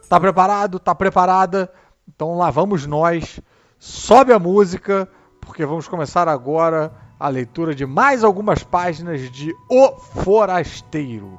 Tá 0.09 0.21
preparado? 0.21 0.79
Tá 0.79 0.95
preparada? 0.95 1.73
Então 2.07 2.37
lá 2.37 2.51
vamos 2.51 2.85
nós. 2.85 3.41
Sobe 3.79 4.33
a 4.33 4.39
música, 4.39 5.09
porque 5.41 5.65
vamos 5.65 5.87
começar 5.87 6.29
agora 6.29 6.93
a 7.19 7.29
leitura 7.29 7.75
de 7.75 7.85
mais 7.85 8.25
algumas 8.25 8.63
páginas 8.63 9.31
de 9.31 9.55
O 9.69 9.97
Forasteiro. 9.97 11.39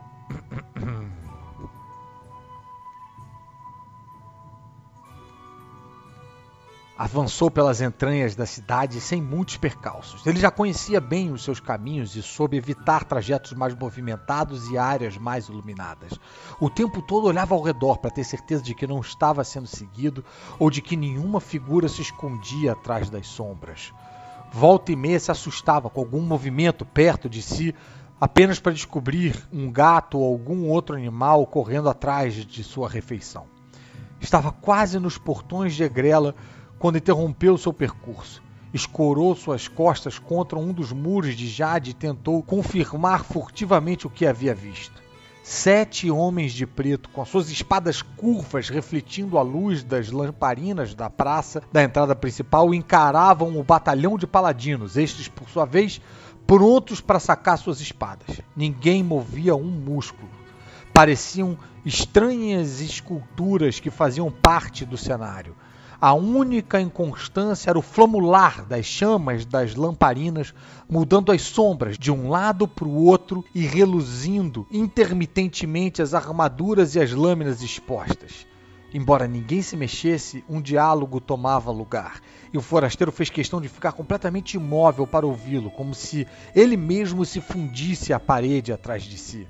Avançou 6.98 7.52
pelas 7.52 7.80
entranhas 7.80 8.36
da 8.36 8.48
cidade 8.48 9.00
sem 9.00 9.22
muitos 9.22 9.56
percalços. 9.56 10.26
Ele 10.26 10.40
já 10.40 10.50
conhecia 10.50 11.00
bem 11.00 11.32
os 11.32 11.44
seus 11.44 11.60
caminhos 11.60 12.16
e 12.16 12.24
soube 12.24 12.58
evitar 12.58 13.04
trajetos 13.04 13.54
mais 13.54 13.76
movimentados 13.76 14.68
e 14.72 14.80
áreas 14.80 15.16
mais 15.16 15.48
iluminadas. 15.48 16.20
O 16.60 16.72
tempo 16.72 17.00
todo 17.04 17.28
olhava 17.28 17.54
ao 17.54 17.62
redor 17.62 18.00
para 18.00 18.10
ter 18.10 18.24
certeza 18.24 18.64
de 18.64 18.74
que 18.74 18.88
não 18.88 19.00
estava 19.00 19.44
sendo 19.44 19.68
seguido 19.68 20.26
ou 20.58 20.72
de 20.72 20.82
que 20.82 20.98
nenhuma 20.98 21.40
figura 21.40 21.88
se 21.88 22.02
escondia 22.02 22.72
atrás 22.72 23.12
das 23.12 23.28
sombras. 23.28 23.94
Volta 24.52 24.92
e 24.92 24.96
meia 24.96 25.20
se 25.20 25.30
assustava 25.30 25.92
com 25.92 26.00
algum 26.00 26.22
movimento 26.22 26.84
perto 26.84 27.30
de 27.30 27.44
si, 27.44 27.76
apenas 28.20 28.60
para 28.60 28.74
descobrir 28.74 29.48
um 29.54 29.72
gato 29.72 30.18
ou 30.18 30.32
algum 30.34 30.68
outro 30.68 30.96
animal 30.96 31.46
correndo 31.46 31.90
atrás 31.90 32.34
de 32.34 32.64
sua 32.64 32.90
refeição. 32.90 33.46
Estava 34.20 34.52
quase 34.52 34.98
nos 34.98 35.16
portões 35.16 35.76
de 35.76 35.84
Egrela 35.84 36.34
quando 36.80 36.98
interrompeu 36.98 37.58
seu 37.58 37.74
percurso. 37.74 38.42
Escorou 38.74 39.36
suas 39.36 39.68
costas 39.68 40.20
contra 40.20 40.60
um 40.60 40.74
dos 40.74 40.92
muros 40.92 41.36
de 41.36 41.48
Jade 41.48 41.92
e 41.92 41.94
tentou 41.94 42.44
confirmar 42.44 43.24
furtivamente 43.24 44.06
o 44.06 44.10
que 44.10 44.26
havia 44.26 44.54
visto. 44.54 45.02
Sete 45.42 46.12
homens 46.12 46.52
de 46.52 46.68
preto, 46.68 47.08
com 47.10 47.22
as 47.22 47.30
suas 47.30 47.50
espadas 47.50 48.02
curvas 48.02 48.68
refletindo 48.68 49.38
a 49.38 49.42
luz 49.42 49.82
das 49.82 50.12
lamparinas 50.12 50.94
da 50.94 51.10
praça 51.10 51.64
da 51.72 51.82
entrada 51.82 52.14
principal, 52.14 52.74
encaravam 52.74 53.58
o 53.58 53.64
batalhão 53.64 54.18
de 54.18 54.28
paladinos, 54.28 54.98
estes, 54.98 55.30
por 55.30 55.48
sua 55.48 55.64
vez, 55.64 56.02
prontos 56.46 57.00
para 57.00 57.18
sacar 57.18 57.58
suas 57.58 57.80
espadas. 57.80 58.42
Ninguém 58.54 59.02
movia 59.02 59.56
um 59.56 59.72
músculo. 59.72 60.30
Pareciam 60.94 61.58
estranhas 61.86 62.82
esculturas 62.82 63.80
que 63.80 63.90
faziam 63.90 64.30
parte 64.30 64.86
do 64.86 64.98
cenário. 64.98 65.56
A 66.00 66.14
única 66.14 66.80
inconstância 66.80 67.72
era 67.72 67.80
o 67.80 67.82
flamular 67.82 68.64
das 68.66 68.86
chamas 68.86 69.46
das 69.46 69.74
lamparinas, 69.74 70.54
mudando 70.88 71.32
as 71.32 71.42
sombras 71.42 71.98
de 71.98 72.12
um 72.12 72.30
lado 72.30 72.68
para 72.68 72.88
o 72.88 73.04
outro 73.06 73.44
e 73.54 73.66
reluzindo 73.66 74.68
intermitentemente 74.72 76.00
as 76.00 76.14
armaduras 76.14 76.94
e 76.94 77.00
as 77.00 77.12
lâminas 77.12 77.64
expostas. 77.64 78.46
Embora 78.94 79.28
ninguém 79.28 79.64
se 79.64 79.76
mexesse, 79.76 80.44
um 80.48 80.62
diálogo 80.62 81.20
tomava 81.20 81.72
lugar, 81.72 82.22
e 82.54 82.58
o 82.60 82.62
forasteiro 82.62 83.12
fez 83.12 83.32
questão 83.32 83.60
de 83.60 83.68
ficar 83.68 83.92
completamente 83.92 84.56
imóvel 84.56 85.08
para 85.08 85.26
ouvi-lo, 85.26 85.72
como 85.72 85.96
se 85.96 86.28
ele 86.56 86.78
mesmo 86.78 87.26
se 87.26 87.42
fundisse 87.42 88.14
à 88.14 88.20
parede 88.20 88.72
atrás 88.72 89.04
de 89.04 89.18
si. 89.18 89.48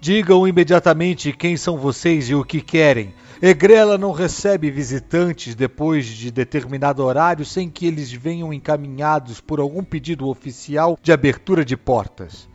Digam 0.00 0.46
imediatamente 0.46 1.32
quem 1.32 1.56
são 1.56 1.78
vocês 1.78 2.28
e 2.28 2.34
o 2.34 2.44
que 2.44 2.60
querem. 2.60 3.14
Egrela 3.42 3.98
não 3.98 4.12
recebe 4.12 4.70
visitantes 4.70 5.56
depois 5.56 6.06
de 6.06 6.30
determinado 6.30 7.02
horário 7.02 7.44
sem 7.44 7.68
que 7.68 7.84
eles 7.84 8.12
venham 8.12 8.52
encaminhados 8.52 9.40
por 9.40 9.58
algum 9.58 9.82
pedido 9.82 10.28
oficial 10.28 10.96
de 11.02 11.12
abertura 11.12 11.64
de 11.64 11.76
portas. 11.76 12.48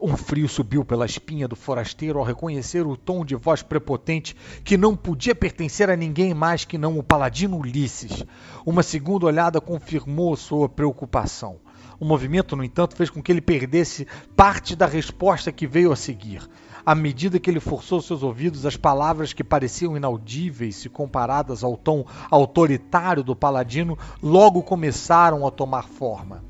Um 0.00 0.16
frio 0.16 0.48
subiu 0.48 0.84
pela 0.84 1.04
espinha 1.04 1.48
do 1.48 1.56
forasteiro 1.56 2.20
ao 2.20 2.24
reconhecer 2.24 2.86
o 2.86 2.96
tom 2.96 3.24
de 3.24 3.34
voz 3.34 3.62
prepotente 3.62 4.36
que 4.64 4.78
não 4.78 4.96
podia 4.96 5.34
pertencer 5.34 5.90
a 5.90 5.96
ninguém 5.96 6.32
mais 6.32 6.64
que 6.64 6.78
não 6.78 6.96
o 6.96 7.02
paladino 7.02 7.58
Ulisses. 7.58 8.24
Uma 8.64 8.84
segunda 8.84 9.26
olhada 9.26 9.60
confirmou 9.60 10.36
sua 10.36 10.68
preocupação. 10.68 11.58
O 11.98 12.04
movimento, 12.04 12.56
no 12.56 12.64
entanto, 12.64 12.96
fez 12.96 13.10
com 13.10 13.22
que 13.22 13.30
ele 13.30 13.42
perdesse 13.42 14.06
parte 14.34 14.74
da 14.74 14.86
resposta 14.86 15.52
que 15.52 15.66
veio 15.66 15.92
a 15.92 15.96
seguir. 15.96 16.48
À 16.90 16.94
medida 16.96 17.38
que 17.38 17.48
ele 17.48 17.60
forçou 17.60 18.02
seus 18.02 18.24
ouvidos, 18.24 18.66
as 18.66 18.76
palavras 18.76 19.32
que 19.32 19.44
pareciam 19.44 19.96
inaudíveis 19.96 20.74
se 20.74 20.88
comparadas 20.88 21.62
ao 21.62 21.76
tom 21.76 22.04
autoritário 22.28 23.22
do 23.22 23.36
paladino 23.36 23.96
logo 24.20 24.60
começaram 24.60 25.46
a 25.46 25.52
tomar 25.52 25.84
forma. 25.84 26.42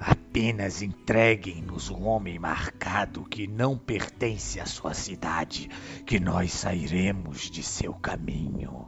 Apenas 0.00 0.80
entreguem-nos 0.80 1.90
um 1.90 2.06
homem 2.06 2.38
marcado 2.38 3.26
que 3.26 3.46
não 3.46 3.76
pertence 3.76 4.58
à 4.58 4.64
sua 4.64 4.94
cidade, 4.94 5.68
que 6.06 6.18
nós 6.18 6.52
sairemos 6.52 7.50
de 7.50 7.62
seu 7.62 7.92
caminho. 7.92 8.86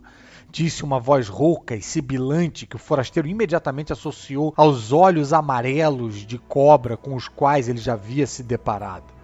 Disse 0.51 0.85
uma 0.85 0.99
voz 0.99 1.29
rouca 1.29 1.77
e 1.77 1.83
sibilante 1.83 2.67
que 2.67 2.77
o 2.77 2.79
forasteiro 2.79 3.29
imediatamente 3.29 3.93
associou 3.93 4.55
aos 4.57 4.91
olhos 4.91 5.35
amarelos 5.35 6.25
de 6.27 6.39
cobra 6.39 6.97
com 6.97 7.15
os 7.15 7.29
quais 7.29 7.69
ele 7.69 7.79
já 7.79 7.93
havia 7.93 8.27
se 8.27 8.43
deparado. 8.43 9.18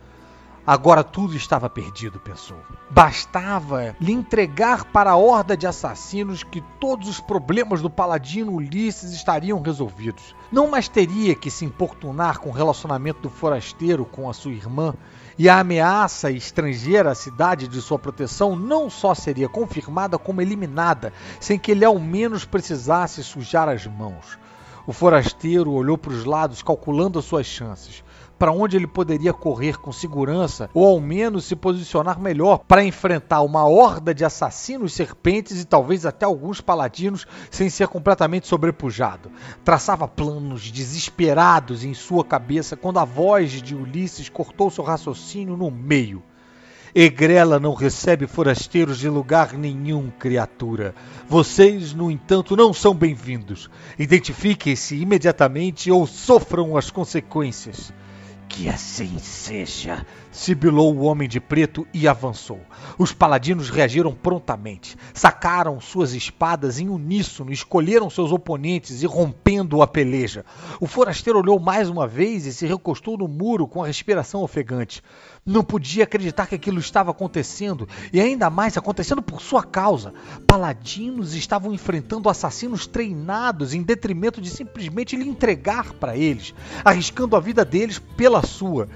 Agora 0.67 1.05
tudo 1.05 1.37
estava 1.37 1.69
perdido, 1.69 2.19
pensou. 2.19 2.57
Bastava 2.89 3.95
lhe 4.01 4.13
entregar 4.13 4.87
para 4.87 5.11
a 5.11 5.17
horda 5.17 5.55
de 5.55 5.67
assassinos 5.67 6.43
que 6.43 6.63
todos 6.81 7.07
os 7.07 7.21
problemas 7.21 7.83
do 7.83 7.91
paladino 7.91 8.55
Ulisses 8.55 9.13
estariam 9.13 9.61
resolvidos. 9.61 10.35
Não 10.51 10.71
mais 10.71 10.89
teria 10.89 11.35
que 11.35 11.51
se 11.51 11.67
importunar 11.67 12.39
com 12.39 12.49
o 12.49 12.53
relacionamento 12.53 13.21
do 13.21 13.29
forasteiro 13.29 14.07
com 14.07 14.31
a 14.31 14.33
sua 14.33 14.53
irmã, 14.53 14.95
e 15.39 15.51
a 15.51 15.59
ameaça 15.59 16.31
estrangeira 16.31 17.11
à 17.11 17.15
cidade 17.15 17.69
de 17.69 17.83
sua 17.83 17.99
proteção 17.99 18.57
não 18.57 18.89
só 18.89 19.15
seria 19.15 19.51
confirmada, 19.51 20.17
como 20.17 20.41
eliminada, 20.41 21.13
sem 21.41 21.59
que 21.59 21.73
ele 21.73 21.85
ao 21.85 21.99
menos 21.99 22.47
precisasse 22.47 23.23
sujar 23.23 23.69
as 23.69 23.87
mãos. 23.87 24.39
O 24.87 24.95
forasteiro 24.95 25.73
olhou 25.73 25.99
para 25.99 26.13
os 26.13 26.25
lados, 26.25 26.63
calculando 26.63 27.19
as 27.19 27.25
suas 27.27 27.47
chances 27.47 28.04
para 28.45 28.53
onde 28.53 28.77
ele 28.77 28.87
poderia 28.87 29.33
correr 29.33 29.79
com 29.79 29.91
segurança 29.91 30.69
ou 30.75 30.87
ao 30.87 31.01
menos 31.01 31.47
se 31.47 31.57
posicionar 31.57 32.21
melhor 32.21 32.59
para 32.59 32.85
enfrentar 32.85 33.41
uma 33.41 33.67
horda 33.67 34.15
de 34.15 34.23
assassinos 34.23 34.93
serpentes 34.93 35.63
e 35.63 35.65
talvez 35.65 36.05
até 36.05 36.27
alguns 36.27 36.61
paladinos 36.61 37.27
sem 37.51 37.71
ser 37.71 37.89
completamente 37.89 38.47
sobrepujado. 38.47 39.33
Traçava 39.65 40.07
planos 40.07 40.71
desesperados 40.71 41.85
em 41.85 41.95
sua 41.95 42.23
cabeça 42.23 42.77
quando 42.77 42.99
a 42.99 43.05
voz 43.07 43.63
de 43.63 43.75
Ulisses 43.75 44.29
cortou 44.29 44.71
seu 44.71 44.85
raciocínio 44.85 45.57
no 45.57 45.71
meio. 45.71 46.23
Egrela 46.95 47.59
não 47.59 47.73
recebe 47.73 48.27
forasteiros 48.27 48.99
de 48.99 49.09
lugar 49.09 49.55
nenhum, 49.55 50.11
criatura. 50.11 50.95
Vocês, 51.27 51.95
no 51.95 52.11
entanto, 52.11 52.55
não 52.55 52.75
são 52.75 52.95
bem-vindos. 52.95 53.71
Identifiquem-se 53.99 54.97
imediatamente 54.97 55.91
ou 55.91 56.07
sofram 56.07 56.77
as 56.77 56.91
consequências. 56.91 57.91
Que 58.55 58.69
assim 58.69 59.19
seja, 59.19 60.07
sibilou 60.35 60.93
o 60.93 61.05
homem 61.05 61.29
de 61.29 61.39
preto 61.39 61.87
e 61.95 62.09
avançou. 62.09 62.61
Os 62.99 63.13
paladinos 63.13 63.71
reagiram 63.71 64.13
prontamente, 64.13 64.97
sacaram 65.15 65.81
suas 65.81 66.13
espadas 66.13 66.81
em 66.81 66.89
uníssono, 66.89 67.53
escolheram 67.53 68.11
seus 68.11 68.33
oponentes 68.33 69.01
e 69.01 69.07
rompendo 69.07 69.81
a 69.81 69.87
peleja. 69.87 70.45
O 70.81 70.89
forasteiro 70.89 71.39
olhou 71.39 71.61
mais 71.61 71.89
uma 71.89 72.09
vez 72.09 72.47
e 72.47 72.53
se 72.53 72.67
recostou 72.67 73.17
no 73.17 73.29
muro 73.29 73.69
com 73.69 73.85
a 73.85 73.87
respiração 73.87 74.43
ofegante. 74.43 75.01
Não 75.47 75.63
podia 75.63 76.03
acreditar 76.03 76.47
que 76.49 76.55
aquilo 76.57 76.81
estava 76.81 77.13
acontecendo, 77.13 77.89
e 78.13 78.21
ainda 78.21 78.51
mais 78.51 78.77
acontecendo 78.77 79.23
por 79.23 79.41
sua 79.41 79.63
causa. 79.63 80.13
Paladinos 80.49 81.35
estavam 81.35 81.73
enfrentando 81.73 82.29
assassinos 82.29 82.89
treinados 82.89 83.73
em 83.73 83.83
detrimento 83.83 84.41
de 84.41 84.51
simplesmente 84.51 85.15
lhe 85.15 85.29
entregar 85.29 85.93
para 85.93 86.17
eles, 86.17 86.53
arriscando 86.85 87.37
a 87.37 87.41
vida 87.41 87.65
deles 87.65 88.01
pela 88.17 88.43
sua. 88.43 88.89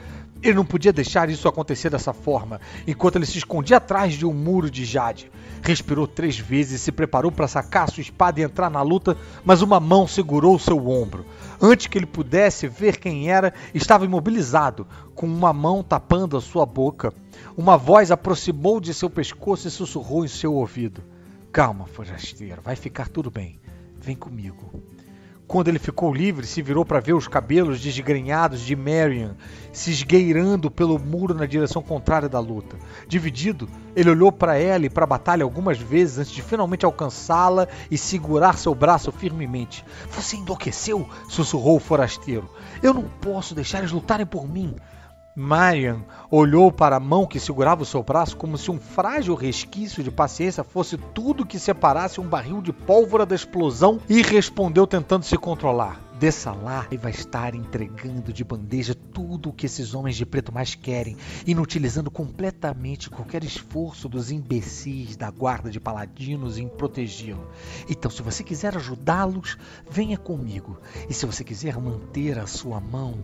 Ele 0.43 0.55
não 0.55 0.65
podia 0.65 0.93
deixar 0.93 1.29
isso 1.29 1.49
acontecer 1.49 1.91
dessa 1.91 2.13
forma, 2.13 2.61
enquanto 2.87 3.17
ele 3.17 3.27
se 3.27 3.39
escondia 3.39 3.79
atrás 3.79 4.15
de 4.15 4.25
um 4.25 4.33
muro 4.33 4.71
de 4.71 4.85
jade. 4.85 5.31
Respirou 5.63 6.07
três 6.07 6.39
vezes 6.39 6.81
e 6.81 6.85
se 6.85 6.93
preparou 6.93 7.33
para 7.33 7.49
sacar 7.49 7.91
sua 7.91 8.01
espada 8.01 8.41
e 8.41 8.45
entrar 8.45 8.71
na 8.71 8.81
luta, 8.81 9.17
mas 9.45 9.63
uma 9.63 9.81
mão 9.81 10.07
segurou 10.07 10.59
seu 10.59 10.89
ombro. 10.89 11.27
Antes 11.61 11.89
que 11.89 11.99
ele 11.99 12.07
pudesse 12.07 12.69
ver 12.69 12.99
quem 12.99 13.31
era, 13.31 13.53
estava 13.75 14.05
imobilizado, 14.05 14.87
com 15.15 15.27
uma 15.27 15.53
mão 15.53 15.83
tapando 15.83 16.37
a 16.37 16.41
sua 16.41 16.65
boca. 16.65 17.13
Uma 17.57 17.77
voz 17.77 18.13
aproximou 18.13 18.81
de 18.81 18.95
seu 18.95 19.11
pescoço 19.11 19.67
e 19.67 19.71
sussurrou 19.71 20.25
em 20.25 20.29
seu 20.29 20.55
ouvido: 20.55 21.03
Calma, 21.51 21.87
forasteiro, 21.87 22.63
vai 22.63 22.77
ficar 22.77 23.09
tudo 23.09 23.31
bem. 23.31 23.59
Vem 24.01 24.15
comigo. 24.15 24.71
Quando 25.49 25.69
ele 25.69 25.79
ficou 25.79 26.13
livre, 26.13 26.47
se 26.47 26.61
virou 26.61 26.85
para 26.85 27.01
ver 27.01 27.15
os 27.15 27.27
cabelos 27.27 27.81
desgrenhados 27.81 28.61
de 28.61 28.77
Marion 28.77 29.31
se 29.73 29.91
esgueirando 29.91 30.71
pelo 30.71 30.99
muro 30.99 31.33
na 31.33 31.47
direção 31.47 31.81
contrária 31.81 32.29
da 32.29 32.39
luta. 32.39 32.77
Dividido, 33.09 33.67
ele 33.97 34.11
olhou 34.11 34.31
para 34.31 34.59
ela 34.59 34.85
e 34.85 34.91
para 34.91 35.05
a 35.05 35.07
batalha 35.07 35.45
algumas 35.45 35.79
vezes 35.79 36.19
antes 36.19 36.33
de 36.33 36.43
finalmente 36.43 36.85
alcançá-la 36.85 37.67
e 37.91 37.97
segurar 37.97 38.59
seu 38.59 38.75
braço 38.75 39.11
firmemente. 39.11 39.83
Você 40.11 40.37
enlouqueceu? 40.37 41.09
sussurrou 41.31 41.77
o 41.77 41.81
forasteiro. 41.81 42.51
Eu 42.83 42.93
não 42.93 43.05
posso 43.05 43.55
deixar 43.55 43.79
eles 43.79 43.91
lutarem 43.91 44.27
por 44.27 44.47
mim. 44.47 44.77
Marian 45.39 46.03
olhou 46.29 46.73
para 46.73 46.97
a 46.97 47.01
mão 47.01 47.25
que 47.25 47.39
segurava 47.39 47.85
o 47.85 47.87
seu 47.87 48.03
braço 48.03 48.37
como 48.37 48.59
se 48.59 48.73
um 48.73 48.79
frágil 48.81 49.37
resquício 49.37 50.03
de 50.03 50.11
paciência 50.11 50.65
fosse 50.65 50.99
tudo 50.99 51.47
que 51.47 51.61
separasse 51.61 52.21
um 52.21 52.27
barril 52.27 52.61
de 52.61 52.73
pólvora 52.73 53.25
da 53.25 53.37
explosão 53.37 54.01
e 54.09 54.21
respondeu 54.21 54.85
tentando 54.85 55.25
se 55.25 55.37
controlar. 55.39 56.01
Desça 56.19 56.51
lá 56.51 56.89
e 56.91 56.97
vai 56.97 57.13
estar 57.13 57.55
entregando 57.55 58.33
de 58.33 58.43
bandeja 58.43 58.97
tudo 58.97 59.51
o 59.51 59.53
que 59.53 59.67
esses 59.67 59.95
homens 59.95 60.17
de 60.17 60.27
preto 60.27 60.53
mais 60.53 60.75
querem, 60.75 61.17
inutilizando 61.47 62.11
completamente 62.11 63.09
qualquer 63.09 63.45
esforço 63.45 64.09
dos 64.09 64.33
imbecis 64.33 65.15
da 65.17 65.31
guarda 65.31 65.71
de 65.71 65.79
paladinos 65.79 66.59
em 66.59 66.67
protegê-lo. 66.67 67.49
Então, 67.89 68.11
se 68.11 68.21
você 68.21 68.43
quiser 68.43 68.77
ajudá-los, 68.77 69.57
venha 69.89 70.19
comigo. 70.19 70.81
E 71.09 71.15
se 71.15 71.25
você 71.25 71.45
quiser 71.45 71.79
manter 71.79 72.41
a 72.41 72.49
sua 72.49 72.81
mão, 72.81 73.23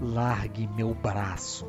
largue 0.00 0.68
meu 0.76 0.94
braço. 0.94 1.66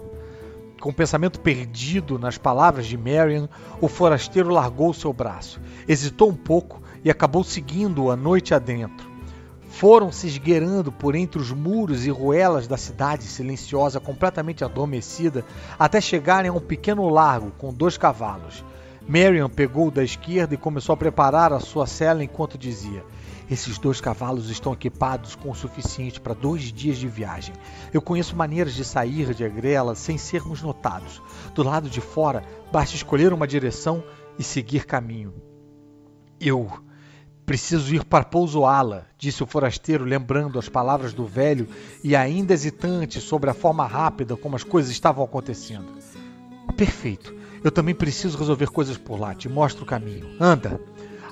Com 0.79 0.89
o 0.89 0.93
pensamento 0.93 1.39
perdido 1.39 2.19
nas 2.19 2.37
palavras 2.37 2.85
de 2.85 2.97
Marian, 2.97 3.49
o 3.81 3.87
forasteiro 3.87 4.49
largou 4.49 4.93
seu 4.93 5.11
braço. 5.11 5.59
Hesitou 5.87 6.29
um 6.29 6.35
pouco 6.35 6.81
e 7.03 7.09
acabou 7.09 7.43
seguindo-o 7.43 8.11
a 8.11 8.15
noite 8.15 8.53
adentro. 8.53 9.09
Foram 9.69 10.11
se 10.11 10.27
esgueirando 10.27 10.91
por 10.91 11.15
entre 11.15 11.39
os 11.39 11.51
muros 11.51 12.05
e 12.05 12.09
ruelas 12.09 12.67
da 12.67 12.77
cidade 12.77 13.23
silenciosa, 13.23 13.99
completamente 13.99 14.63
adormecida, 14.63 15.43
até 15.77 15.99
chegarem 15.99 16.49
a 16.49 16.53
um 16.53 16.59
pequeno 16.59 17.09
largo 17.09 17.51
com 17.57 17.73
dois 17.73 17.97
cavalos. 17.97 18.63
Marian 19.07 19.49
pegou 19.49 19.87
o 19.87 19.91
da 19.91 20.03
esquerda 20.03 20.53
e 20.53 20.57
começou 20.57 20.93
a 20.93 20.97
preparar 20.97 21.53
a 21.53 21.59
sua 21.59 21.87
cela 21.87 22.23
enquanto 22.23 22.57
dizia: 22.57 23.03
esses 23.49 23.77
dois 23.77 24.01
cavalos 24.01 24.49
estão 24.49 24.73
equipados 24.73 25.35
com 25.35 25.49
o 25.49 25.55
suficiente 25.55 26.19
para 26.19 26.33
dois 26.33 26.63
dias 26.63 26.97
de 26.97 27.07
viagem. 27.07 27.55
Eu 27.93 28.01
conheço 28.01 28.35
maneiras 28.35 28.73
de 28.73 28.83
sair 28.83 29.33
de 29.33 29.43
Agrela 29.43 29.95
sem 29.95 30.17
sermos 30.17 30.61
notados. 30.61 31.21
Do 31.55 31.63
lado 31.63 31.89
de 31.89 32.01
fora, 32.01 32.43
basta 32.71 32.95
escolher 32.95 33.31
uma 33.31 33.47
direção 33.47 34.03
e 34.37 34.43
seguir 34.43 34.85
caminho. 34.85 35.33
Eu 36.39 36.69
preciso 37.45 37.95
ir 37.95 38.03
para 38.03 38.25
Pousoala, 38.25 39.07
disse 39.17 39.41
o 39.41 39.47
forasteiro, 39.47 40.03
lembrando 40.03 40.59
as 40.59 40.67
palavras 40.67 41.13
do 41.13 41.25
velho 41.25 41.67
e 42.03 42.15
ainda 42.15 42.53
hesitante 42.53 43.21
sobre 43.21 43.49
a 43.49 43.53
forma 43.53 43.87
rápida 43.87 44.35
como 44.35 44.57
as 44.57 44.63
coisas 44.63 44.91
estavam 44.91 45.23
acontecendo. 45.23 45.87
Perfeito. 46.75 47.33
Eu 47.63 47.71
também 47.71 47.95
preciso 47.95 48.37
resolver 48.37 48.67
coisas 48.67 48.97
por 48.97 49.19
lá. 49.19 49.33
Te 49.33 49.47
mostro 49.49 49.83
o 49.83 49.87
caminho. 49.87 50.35
Anda. 50.39 50.79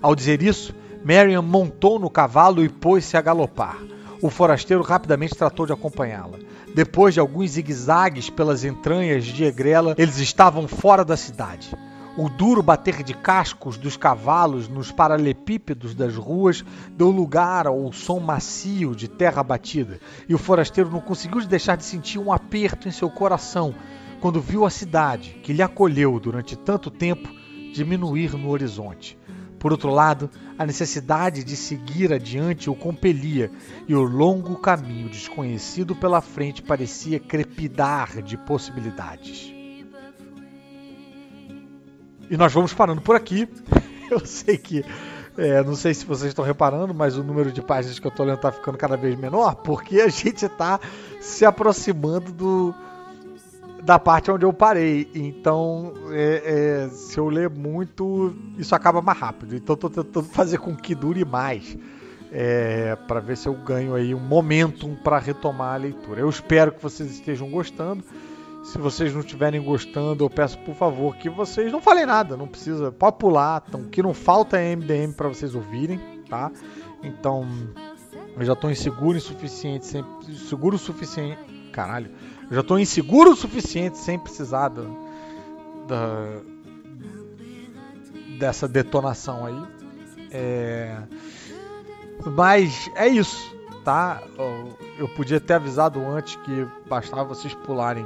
Ao 0.02 0.16
dizer 0.16 0.42
isso, 0.42 0.74
Marian 1.06 1.44
montou 1.44 2.00
no 2.00 2.10
cavalo 2.10 2.66
e 2.66 2.68
pôs-se 2.68 3.16
a 3.16 3.22
galopar. 3.22 3.78
O 4.24 4.32
forasteiro 4.32 4.82
rapidamente 4.82 5.36
tratou 5.36 5.68
de 5.68 5.72
acompanhá-la. 5.72 6.40
Depois 6.74 7.14
de 7.14 7.20
alguns 7.20 7.52
zigue-zagues 7.52 8.28
pelas 8.28 8.64
entranhas 8.64 9.24
de 9.24 9.44
Egrela, 9.44 9.94
eles 10.00 10.18
estavam 10.18 10.68
fora 10.68 11.06
da 11.06 11.16
cidade. 11.16 11.78
O 12.18 12.28
duro 12.28 12.64
bater 12.64 13.04
de 13.04 13.14
cascos 13.14 13.78
dos 13.78 13.96
cavalos 13.96 14.68
nos 14.68 14.92
paralelepípedos 14.92 15.94
das 15.94 16.16
ruas 16.16 16.66
deu 16.98 17.12
lugar 17.12 17.68
ao 17.68 17.94
som 17.94 18.20
macio 18.20 18.96
de 18.96 19.08
terra 19.08 19.44
batida, 19.44 20.00
e 20.28 20.34
o 20.34 20.40
forasteiro 20.40 20.90
não 20.90 21.02
conseguiu 21.02 21.46
deixar 21.46 21.78
de 21.78 21.86
sentir 21.86 22.18
um 22.18 22.34
aperto 22.34 22.88
em 22.88 22.92
seu 22.92 23.12
coração 23.12 23.76
quando 24.20 24.42
viu 24.42 24.66
a 24.66 24.72
cidade, 24.72 25.40
que 25.44 25.54
lhe 25.54 25.62
acolheu 25.62 26.20
durante 26.20 26.56
tanto 26.56 26.90
tempo, 26.90 27.30
diminuir 27.76 28.36
no 28.36 28.50
horizonte. 28.50 29.16
Por 29.60 29.72
outro 29.72 29.90
lado, 29.90 30.30
a 30.58 30.66
necessidade 30.66 31.44
de 31.44 31.56
seguir 31.56 32.14
adiante 32.14 32.70
o 32.70 32.76
compelia, 32.76 33.52
e 33.88 33.96
o 33.96 34.02
longo 34.02 34.58
caminho 34.58 35.10
desconhecido 35.10 35.96
pela 35.96 36.22
frente 36.22 36.62
parecia 36.62 37.20
crepidar 37.20 38.22
de 38.22 38.38
possibilidades. 38.38 39.54
E 42.30 42.38
nós 42.38 42.52
vamos 42.54 42.74
parando 42.74 43.02
por 43.02 43.16
aqui. 43.16 43.48
Eu 44.10 44.26
sei 44.26 44.58
que. 44.58 44.84
é, 45.38 45.64
não 45.64 45.76
sei 45.76 45.94
se 45.94 46.06
vocês 46.06 46.30
estão 46.30 46.46
reparando, 46.46 46.94
mas 46.94 47.18
o 47.18 47.24
número 47.24 47.52
de 47.52 47.62
páginas 47.62 48.00
que 48.00 48.06
eu 48.06 48.10
estou 48.10 48.26
lendo 48.26 48.36
está 48.36 48.52
ficando 48.52 48.78
cada 48.78 48.96
vez 48.96 49.16
menor, 49.18 49.56
porque 49.56 50.00
a 50.00 50.08
gente 50.08 50.46
está 50.46 50.80
se 51.20 51.44
aproximando 51.44 52.32
do, 52.32 52.74
da 53.86 54.00
parte 54.00 54.32
onde 54.32 54.44
eu 54.44 54.52
parei. 54.52 55.08
Então, 55.14 55.94
é, 56.10 56.86
é, 56.86 56.90
se 56.90 57.18
eu 57.20 57.30
ler 57.30 57.50
muito, 57.50 58.36
isso 58.58 58.74
acaba 58.74 59.02
mais 59.02 59.18
rápido. 59.18 59.56
Então, 59.56 59.76
estou 59.76 59.90
tentando 59.90 60.26
fazer 60.26 60.58
com 60.58 60.76
que 60.76 60.96
dure 60.96 61.24
mais. 61.24 61.78
É, 62.32 62.98
para 63.08 63.22
ver 63.22 63.38
se 63.38 63.48
eu 63.48 63.54
ganho 63.54 63.94
aí 63.94 64.14
um 64.14 64.20
momentum 64.20 64.96
para 64.96 65.20
retomar 65.20 65.76
a 65.76 65.78
leitura. 65.78 66.20
Eu 66.20 66.30
espero 66.30 66.72
que 66.72 66.82
vocês 66.82 67.10
estejam 67.12 67.50
gostando. 67.50 68.04
Se 68.64 68.80
vocês 68.80 69.14
não 69.14 69.22
estiverem 69.22 69.62
gostando, 69.62 70.24
eu 70.24 70.30
peço 70.30 70.58
por 70.60 70.74
favor 70.74 71.16
que 71.16 71.30
vocês 71.30 71.72
não 71.72 71.80
falem 71.80 72.04
nada, 72.04 72.36
não 72.36 72.48
precisa, 72.48 72.92
pode 72.92 73.18
pular, 73.18 73.64
então, 73.70 73.84
que 73.84 74.02
não 74.02 74.12
falta 74.12 74.58
MDM 74.58 75.14
para 75.16 75.28
vocês 75.28 75.54
ouvirem, 75.54 76.00
tá? 76.28 76.52
Então, 77.04 77.48
eu 78.36 78.44
já 78.44 78.54
estou 78.54 78.72
inseguro 78.72 79.20
o 79.20 79.22
suficiente, 79.22 79.86
sempre 79.86 80.36
seguro 80.36 80.78
o 80.78 80.80
suficiente, 80.80 81.38
caralho, 81.72 82.10
já 82.52 82.62
estou 82.62 82.80
inseguro 82.80 83.32
o 83.32 83.36
suficiente 83.36 83.98
sem 83.98 84.20
precisar 84.20 84.70
da, 84.70 84.84
da 85.88 86.42
dessa 88.38 88.68
detonação 88.68 89.46
aí. 89.46 89.64
É, 90.32 90.98
mas 92.26 92.90
é 92.96 93.08
isso, 93.08 93.56
tá? 93.84 94.22
Eu, 94.98 95.08
podia 95.10 95.40
ter 95.40 95.54
avisado 95.54 96.00
antes 96.06 96.36
que 96.38 96.68
bastava 96.88 97.24
vocês 97.24 97.54
pularem 97.54 98.06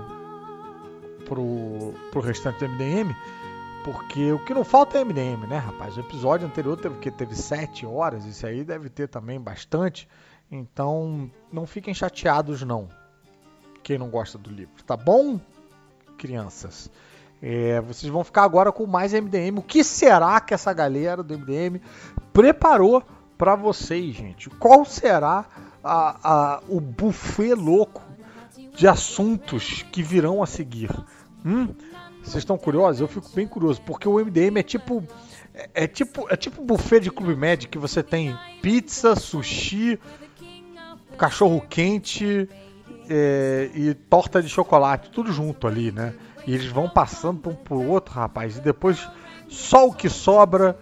pro, 1.25 1.93
pro 2.11 2.21
restante 2.21 2.59
do 2.59 2.69
MDM, 2.69 3.15
porque 3.83 4.31
o 4.31 4.43
que 4.45 4.53
não 4.53 4.63
falta 4.63 4.97
é 4.97 5.03
MDM, 5.03 5.47
né, 5.47 5.57
rapaz? 5.57 5.97
O 5.97 6.01
episódio 6.01 6.47
anterior 6.47 6.77
teve 6.77 6.95
que 6.99 7.09
teve 7.09 7.35
sete 7.35 7.85
horas, 7.85 8.25
isso 8.25 8.45
aí 8.45 8.63
deve 8.63 8.89
ter 8.89 9.07
também 9.07 9.39
bastante. 9.39 10.07
Então, 10.51 11.29
não 11.51 11.65
fiquem 11.67 11.93
chateados 11.93 12.63
não. 12.63 12.89
Quem 13.89 13.97
não 13.97 14.07
gosta 14.07 14.37
do 14.37 14.51
livro, 14.51 14.83
tá 14.85 14.95
bom, 14.95 15.41
crianças? 16.15 16.91
É, 17.41 17.81
vocês 17.81 18.11
vão 18.11 18.23
ficar 18.23 18.43
agora 18.43 18.71
com 18.71 18.85
mais 18.85 19.13
MDM. 19.13 19.57
O 19.57 19.63
que 19.63 19.83
será 19.83 20.39
que 20.39 20.53
essa 20.53 20.71
galera 20.71 21.23
do 21.23 21.35
MDM 21.35 21.81
preparou 22.31 23.01
para 23.35 23.55
vocês, 23.55 24.15
gente? 24.15 24.47
Qual 24.47 24.85
será 24.85 25.43
a, 25.83 26.19
a, 26.23 26.61
o 26.69 26.79
buffet 26.79 27.55
louco 27.55 28.03
de 28.75 28.87
assuntos 28.87 29.81
que 29.91 30.03
virão 30.03 30.43
a 30.43 30.45
seguir? 30.45 30.91
Hum? 31.43 31.73
Vocês 32.21 32.43
estão 32.43 32.59
curiosos? 32.59 33.01
Eu 33.01 33.07
fico 33.07 33.27
bem 33.33 33.47
curioso, 33.47 33.81
porque 33.81 34.07
o 34.07 34.23
MDM 34.23 34.59
é 34.59 34.63
tipo. 34.63 35.03
É, 35.51 35.85
é 35.85 35.87
tipo 35.87 36.27
é 36.29 36.37
tipo 36.37 36.63
buffet 36.63 36.99
de 36.99 37.09
Clube 37.09 37.35
Med 37.35 37.67
que 37.67 37.79
você 37.79 38.03
tem 38.03 38.37
pizza, 38.61 39.15
sushi, 39.15 39.99
cachorro 41.17 41.59
quente 41.67 42.47
é, 43.09 43.69
e 43.73 43.93
torta 43.93 44.41
de 44.41 44.47
chocolate, 44.47 45.09
tudo 45.09 45.31
junto 45.31 45.67
ali, 45.67 45.91
né? 45.91 46.13
E 46.45 46.53
eles 46.53 46.67
vão 46.67 46.87
passando 46.87 47.49
um 47.49 47.55
pro 47.55 47.81
outro, 47.87 48.13
rapaz, 48.13 48.57
e 48.57 48.61
depois 48.61 49.07
só 49.47 49.87
o 49.87 49.93
que 49.93 50.07
sobra 50.07 50.77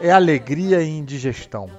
é 0.00 0.10
alegria 0.10 0.82
e 0.82 0.88
indigestão. 0.88 1.70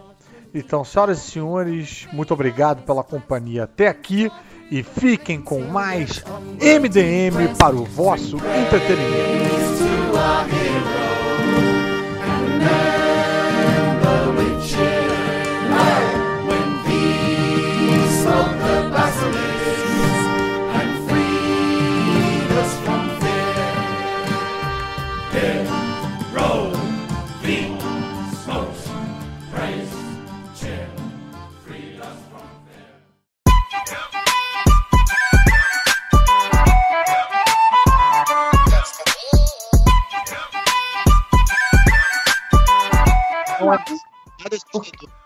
Então, 0.54 0.84
senhoras 0.84 1.20
e 1.20 1.32
senhores, 1.32 2.08
muito 2.12 2.34
obrigado 2.34 2.84
pela 2.84 3.04
companhia 3.04 3.64
até 3.64 3.88
aqui 3.88 4.32
e 4.70 4.84
fiquem 4.84 5.42
com 5.42 5.62
mais 5.62 6.24
MDM 6.60 7.56
para 7.58 7.76
o 7.76 7.84
vosso 7.86 8.38
entretenimento. 8.38 9.52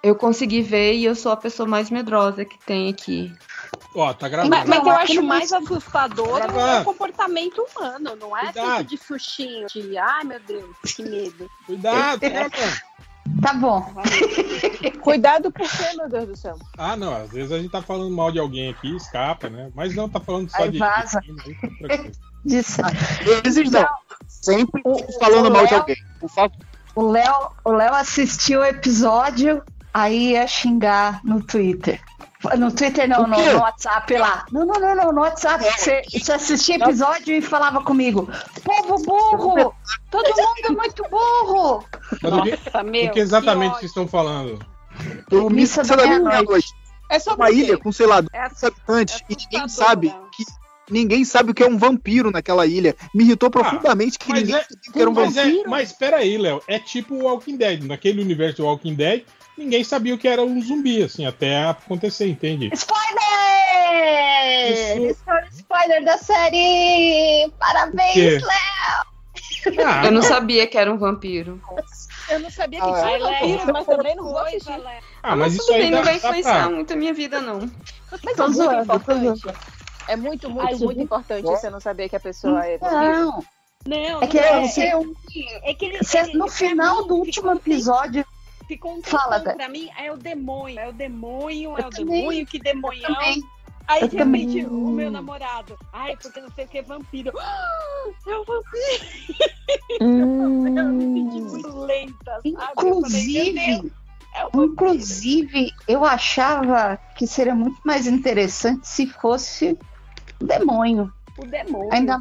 Eu 0.04 0.16
consegui 0.16 0.62
ver 0.62 0.94
e 0.94 1.06
eu 1.06 1.16
sou 1.16 1.32
a 1.32 1.38
pessoa 1.38 1.68
mais 1.68 1.90
medrosa 1.90 2.44
que 2.44 2.58
tem 2.66 2.90
aqui. 2.90 3.34
Ó, 3.96 4.14
tá 4.14 4.28
gravando. 4.28 4.50
Mas, 4.56 4.68
mas 4.68 4.86
eu 4.86 4.92
acho 4.92 5.24
mais 5.24 5.54
assustador 5.54 6.40
tá 6.40 6.82
o 6.82 6.84
comportamento 6.84 7.66
humano, 7.72 8.16
não 8.20 8.38
é 8.38 8.52
Cuidado. 8.52 8.86
tipo 8.86 8.90
de 8.90 8.98
sustinho, 8.98 9.68
de 9.68 9.98
ai 9.98 10.24
meu 10.26 10.40
Deus, 10.42 10.76
que 10.84 11.04
medo. 11.04 11.50
Cuidado. 11.66 12.24
É, 12.24 12.50
tá 13.42 13.54
bom. 13.54 13.94
Cuidado 15.02 15.52
por 15.52 15.70
quê, 15.70 15.96
meu 15.96 16.10
Deus 16.10 16.28
do 16.28 16.36
céu? 16.36 16.58
Ah, 16.78 16.98
não. 16.98 17.16
Às 17.16 17.32
vezes 17.32 17.52
a 17.52 17.58
gente 17.58 17.72
tá 17.72 17.82
falando 17.82 18.14
mal 18.14 18.32
de 18.32 18.40
alguém 18.40 18.70
aqui, 18.70 18.96
escapa, 18.96 19.50
né? 19.50 19.72
Mas 19.74 19.96
não, 19.96 20.10
tá 20.10 20.20
falando 20.20 20.50
só 20.50 20.64
Aí 20.64 20.72
de. 20.72 20.78
Vaza. 20.78 21.22
De... 22.44 22.58
Às 22.58 23.42
vezes 23.44 23.72
não. 23.72 23.88
Sempre 24.28 24.84
falando 25.20 25.52
mal 25.52 25.66
de 25.66 25.74
alguém. 25.74 25.98
Por 26.20 26.30
favor. 26.30 26.75
O 26.96 27.12
Léo, 27.12 27.52
o 27.64 27.72
Léo 27.72 27.94
assistiu 27.94 28.62
o 28.62 28.66
episódio, 28.66 29.62
aí 29.94 30.32
ia 30.32 30.48
xingar 30.48 31.20
no 31.24 31.44
Twitter. 31.44 32.02
No 32.58 32.72
Twitter 32.72 33.10
não, 33.10 33.24
O 33.24 33.28
no, 33.28 33.38
no 33.38 33.60
WhatsApp 33.60 34.18
lá. 34.18 34.46
Não, 34.52 34.66
não, 34.66 34.80
não, 34.80 34.96
não, 34.96 35.12
no 35.12 35.22
WhatsApp. 35.22 35.64
Você, 35.64 36.04
você 36.12 36.34
assistia 36.34 36.76
episódio 36.76 37.36
e 37.36 37.42
falava 37.42 37.84
comigo. 37.84 38.30
Povo 38.64 39.04
burro! 39.04 39.74
Todo 40.12 40.28
mundo 40.28 40.66
é 40.66 40.70
muito 40.70 41.04
burro! 41.10 41.84
Do 42.22 42.30
Nossa, 42.30 42.84
meu. 42.84 43.08
do 43.08 43.14
que 43.14 43.20
exatamente 43.20 43.74
vocês 43.80 43.92
estão 43.92 44.08
falando? 44.08 44.64
Eu 45.32 45.50
me 45.50 45.62
Missa 45.62 45.84
da 45.84 45.98
meia-noite. 45.98 46.70
É 47.10 47.20
só 47.20 47.36
Uma 47.36 47.52
ilha 47.52 47.78
com, 47.78 47.92
sei 47.92 48.06
lá, 48.06 48.22
200 48.22 48.64
É 48.64 48.68
habitantes 48.68 49.24
e 49.30 49.36
ninguém 49.36 49.62
assustador, 49.62 49.90
sabe 49.90 50.08
né? 50.08 50.16
que. 50.32 50.44
Ninguém 50.90 51.26
sabe 51.26 51.52
o 51.52 51.54
que 51.54 51.64
é 51.64 51.68
um 51.68 51.78
vampiro 51.78 52.32
naquela 52.32 52.66
ilha. 52.66 52.96
Me 53.14 53.24
irritou 53.24 53.50
profundamente 53.50 54.20
que 54.20 54.32
ninguém 54.32 54.56
é- 54.56 54.62
sabia 54.62 54.78
o 54.88 54.92
que 54.94 55.02
era 55.02 55.10
um 55.10 55.14
Mas, 55.14 55.38
é, 55.38 55.44
vampiro. 55.46 55.70
mas 55.70 55.92
peraí, 55.94 56.38
Léo, 56.38 56.62
é 56.68 56.80
tipo 56.80 57.16
o 57.16 57.24
Walking 57.24 57.58
Dead. 57.58 57.84
Naquele 57.84 58.22
universo 58.22 58.58
do 58.58 58.66
Walking 58.66 58.94
Dead, 58.94 59.24
ninguém 59.58 59.84
sabia 59.84 60.14
o 60.14 60.18
que 60.18 60.28
era 60.28 60.44
um 60.44 60.62
zumbi, 60.62 61.02
assim, 61.04 61.26
até 61.26 61.66
acontecer, 61.66 62.28
entende? 62.28 62.70
Spoiler! 62.74 63.16
Foram 65.24 65.48
spoiler 65.52 66.04
da 66.04 66.18
série! 66.18 67.52
Parabéns, 67.60 68.42
Léo! 68.44 69.86
Ah, 69.86 70.06
Eu 70.06 70.12
não 70.12 70.22
sabia 70.22 70.68
que 70.68 70.78
era 70.78 70.92
um 70.94 70.98
vampiro. 70.98 71.60
Eu 72.30 72.40
não 72.40 72.50
sabia 72.52 72.80
que 72.80 72.86
Ah, 72.86 72.92
tinha 72.94 73.02
Vai, 73.04 73.20
Léo, 73.20 73.32
vampiros, 73.40 73.66
mas 73.74 73.86
também 73.86 74.16
não 74.16 74.24
vou 74.26 74.38
assistir. 74.40 74.70
Léo. 74.78 75.02
ah, 75.24 75.36
mas 75.36 75.40
Mas 75.40 75.54
isso 75.56 75.66
tudo 75.66 75.76
aí 75.76 75.82
bem, 75.82 75.92
dá, 75.92 75.98
não 75.98 76.04
vai 76.04 76.14
dá 76.14 76.18
influenciar 76.30 76.68
pra... 76.68 76.70
muito 76.70 76.94
a 76.94 76.96
minha 76.96 77.14
vida, 77.14 77.42
não. 77.42 77.60
Mas 78.12 78.22
Tô 78.36 78.44
é 78.44 78.48
muito 78.48 78.54
zoando, 78.54 78.86
tô 78.86 78.96
importante. 78.96 79.42
É 80.08 80.16
muito, 80.16 80.50
muito, 80.50 80.68
Ai, 80.68 80.76
muito 80.76 81.02
importante 81.02 81.44
você 81.46 81.70
não 81.70 81.80
saber 81.80 82.10
que 82.10 82.16
a 82.16 82.20
pessoa 82.20 82.66
é 82.66 82.78
vampiro. 82.78 83.02
Não, 83.02 83.44
Não, 83.88 84.22
é 84.24 84.28
que 84.28 84.40
não 84.42 84.68
você, 84.68 84.92
É 85.64 85.74
que 85.74 85.86
ele, 85.86 85.98
você- 86.00 86.20
ele- 86.20 86.34
no 86.38 86.48
final 86.48 87.02
mim, 87.04 87.08
do 87.08 87.16
último 87.16 87.34
ficou- 87.34 87.56
episódio. 87.56 88.26
Ficou 88.68 88.96
um 88.98 89.04
Fala, 89.04 89.40
pra 89.42 89.70
mim, 89.70 89.90
é 89.96 90.12
o 90.12 90.18
demônio, 90.18 90.80
é 90.80 90.90
o 90.90 90.94
demônio, 90.94 91.78
é 91.78 91.86
o 91.86 91.90
também. 91.92 92.06
demônio, 92.22 92.46
que 92.48 92.60
também. 92.60 93.44
Aí 93.88 94.02
eu 94.02 94.08
de 94.08 94.18
repente 94.18 94.64
também. 94.64 94.66
o 94.66 94.90
meu 94.90 95.12
namorado, 95.12 95.78
ai, 95.94 96.18
porque 96.18 96.42
não 96.42 96.50
sei 96.50 96.66
o 96.66 96.68
que 96.68 96.80
é 96.80 96.82
vampiro. 96.82 97.32
Ah, 97.40 98.06
é 98.28 98.36
um 98.40 98.44
vampiro. 98.44 99.06
Hum. 100.02 100.78
Eu 100.78 100.86
me 100.94 101.04
senti 101.14 101.42
muito 101.42 101.78
lenta, 101.80 102.16
sabe? 102.26 102.42
Eu 102.50 102.56
falei, 102.56 102.90
Inclusive, 102.90 103.94
é 104.34 104.46
um 104.58 104.64
inclusive, 104.64 105.72
eu 105.88 106.04
achava 106.04 106.98
que 107.16 107.28
seria 107.28 107.54
muito 107.56 107.80
mais 107.86 108.08
interessante 108.08 108.88
se 108.88 109.06
fosse 109.06 109.78
o 110.42 110.46
demônio. 110.46 111.14
O 111.38 111.46
demônio. 111.46 111.90
Ainda, 111.94 112.20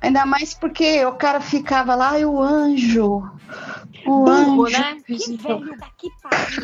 ainda 0.00 0.26
mais 0.26 0.54
porque 0.54 1.04
o 1.04 1.12
cara 1.12 1.40
ficava 1.40 1.94
lá, 1.94 2.18
e 2.18 2.24
o 2.24 2.40
anjo. 2.40 3.22
O 4.06 4.24
Burro, 4.24 4.66
anjo. 4.66 4.78
né? 4.78 4.98
Que 5.06 5.36
velho 5.36 5.78
daqui 5.78 6.08
pariu. 6.22 6.62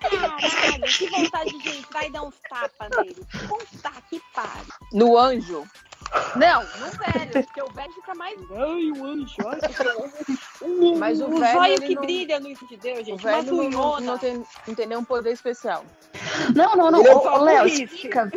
Caralho, 0.00 0.84
que 0.84 1.08
vontade 1.10 1.58
de 1.58 1.78
entrar 1.78 2.06
e 2.06 2.12
dar 2.12 2.22
uns 2.22 2.34
tapas 2.48 2.88
nele. 2.96 3.26
Puta 3.48 3.90
que 4.08 4.20
pariu. 4.34 4.74
No 4.92 5.18
anjo. 5.18 5.64
Não, 6.36 6.62
no 6.62 6.90
velho, 6.90 7.44
porque 7.44 7.62
o 7.62 7.70
velho 7.72 7.92
fica 7.92 8.14
mais. 8.14 8.38
Ai, 8.52 8.90
o 8.92 9.04
anjo, 9.04 9.34
ai, 9.46 9.60
que 9.60 10.94
Mas 10.98 11.20
o 11.20 11.26
um 11.26 11.38
velho, 11.38 11.64
ele 11.64 11.86
que 11.86 11.94
não- 11.94 12.02
brilha 12.02 12.40
no 12.40 12.54
de 12.54 12.76
Deus, 12.76 13.00
O 13.00 13.04
gente. 13.04 13.26
Uma 13.26 13.42
velho 13.42 13.54
não, 13.54 13.70
não, 13.70 14.00
não 14.00 14.18
tem, 14.18 14.42
não 14.66 14.74
tem 14.74 14.86
nenhum 14.86 15.04
poder 15.04 15.32
especial. 15.32 15.84
Não, 16.54 16.76
não, 16.76 16.90
não. 16.90 17.04
É 17.06 17.14
Ô, 17.14 17.42
Léo, 17.42 17.66
explica. 17.66 18.30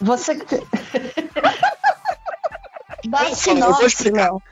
Você 0.00 0.34
Dá 0.34 0.44
Eu 3.04 3.10
vou 3.26 3.34
sinopse, 3.36 3.86
explicar. 3.86 4.24
Léo. 4.24 4.42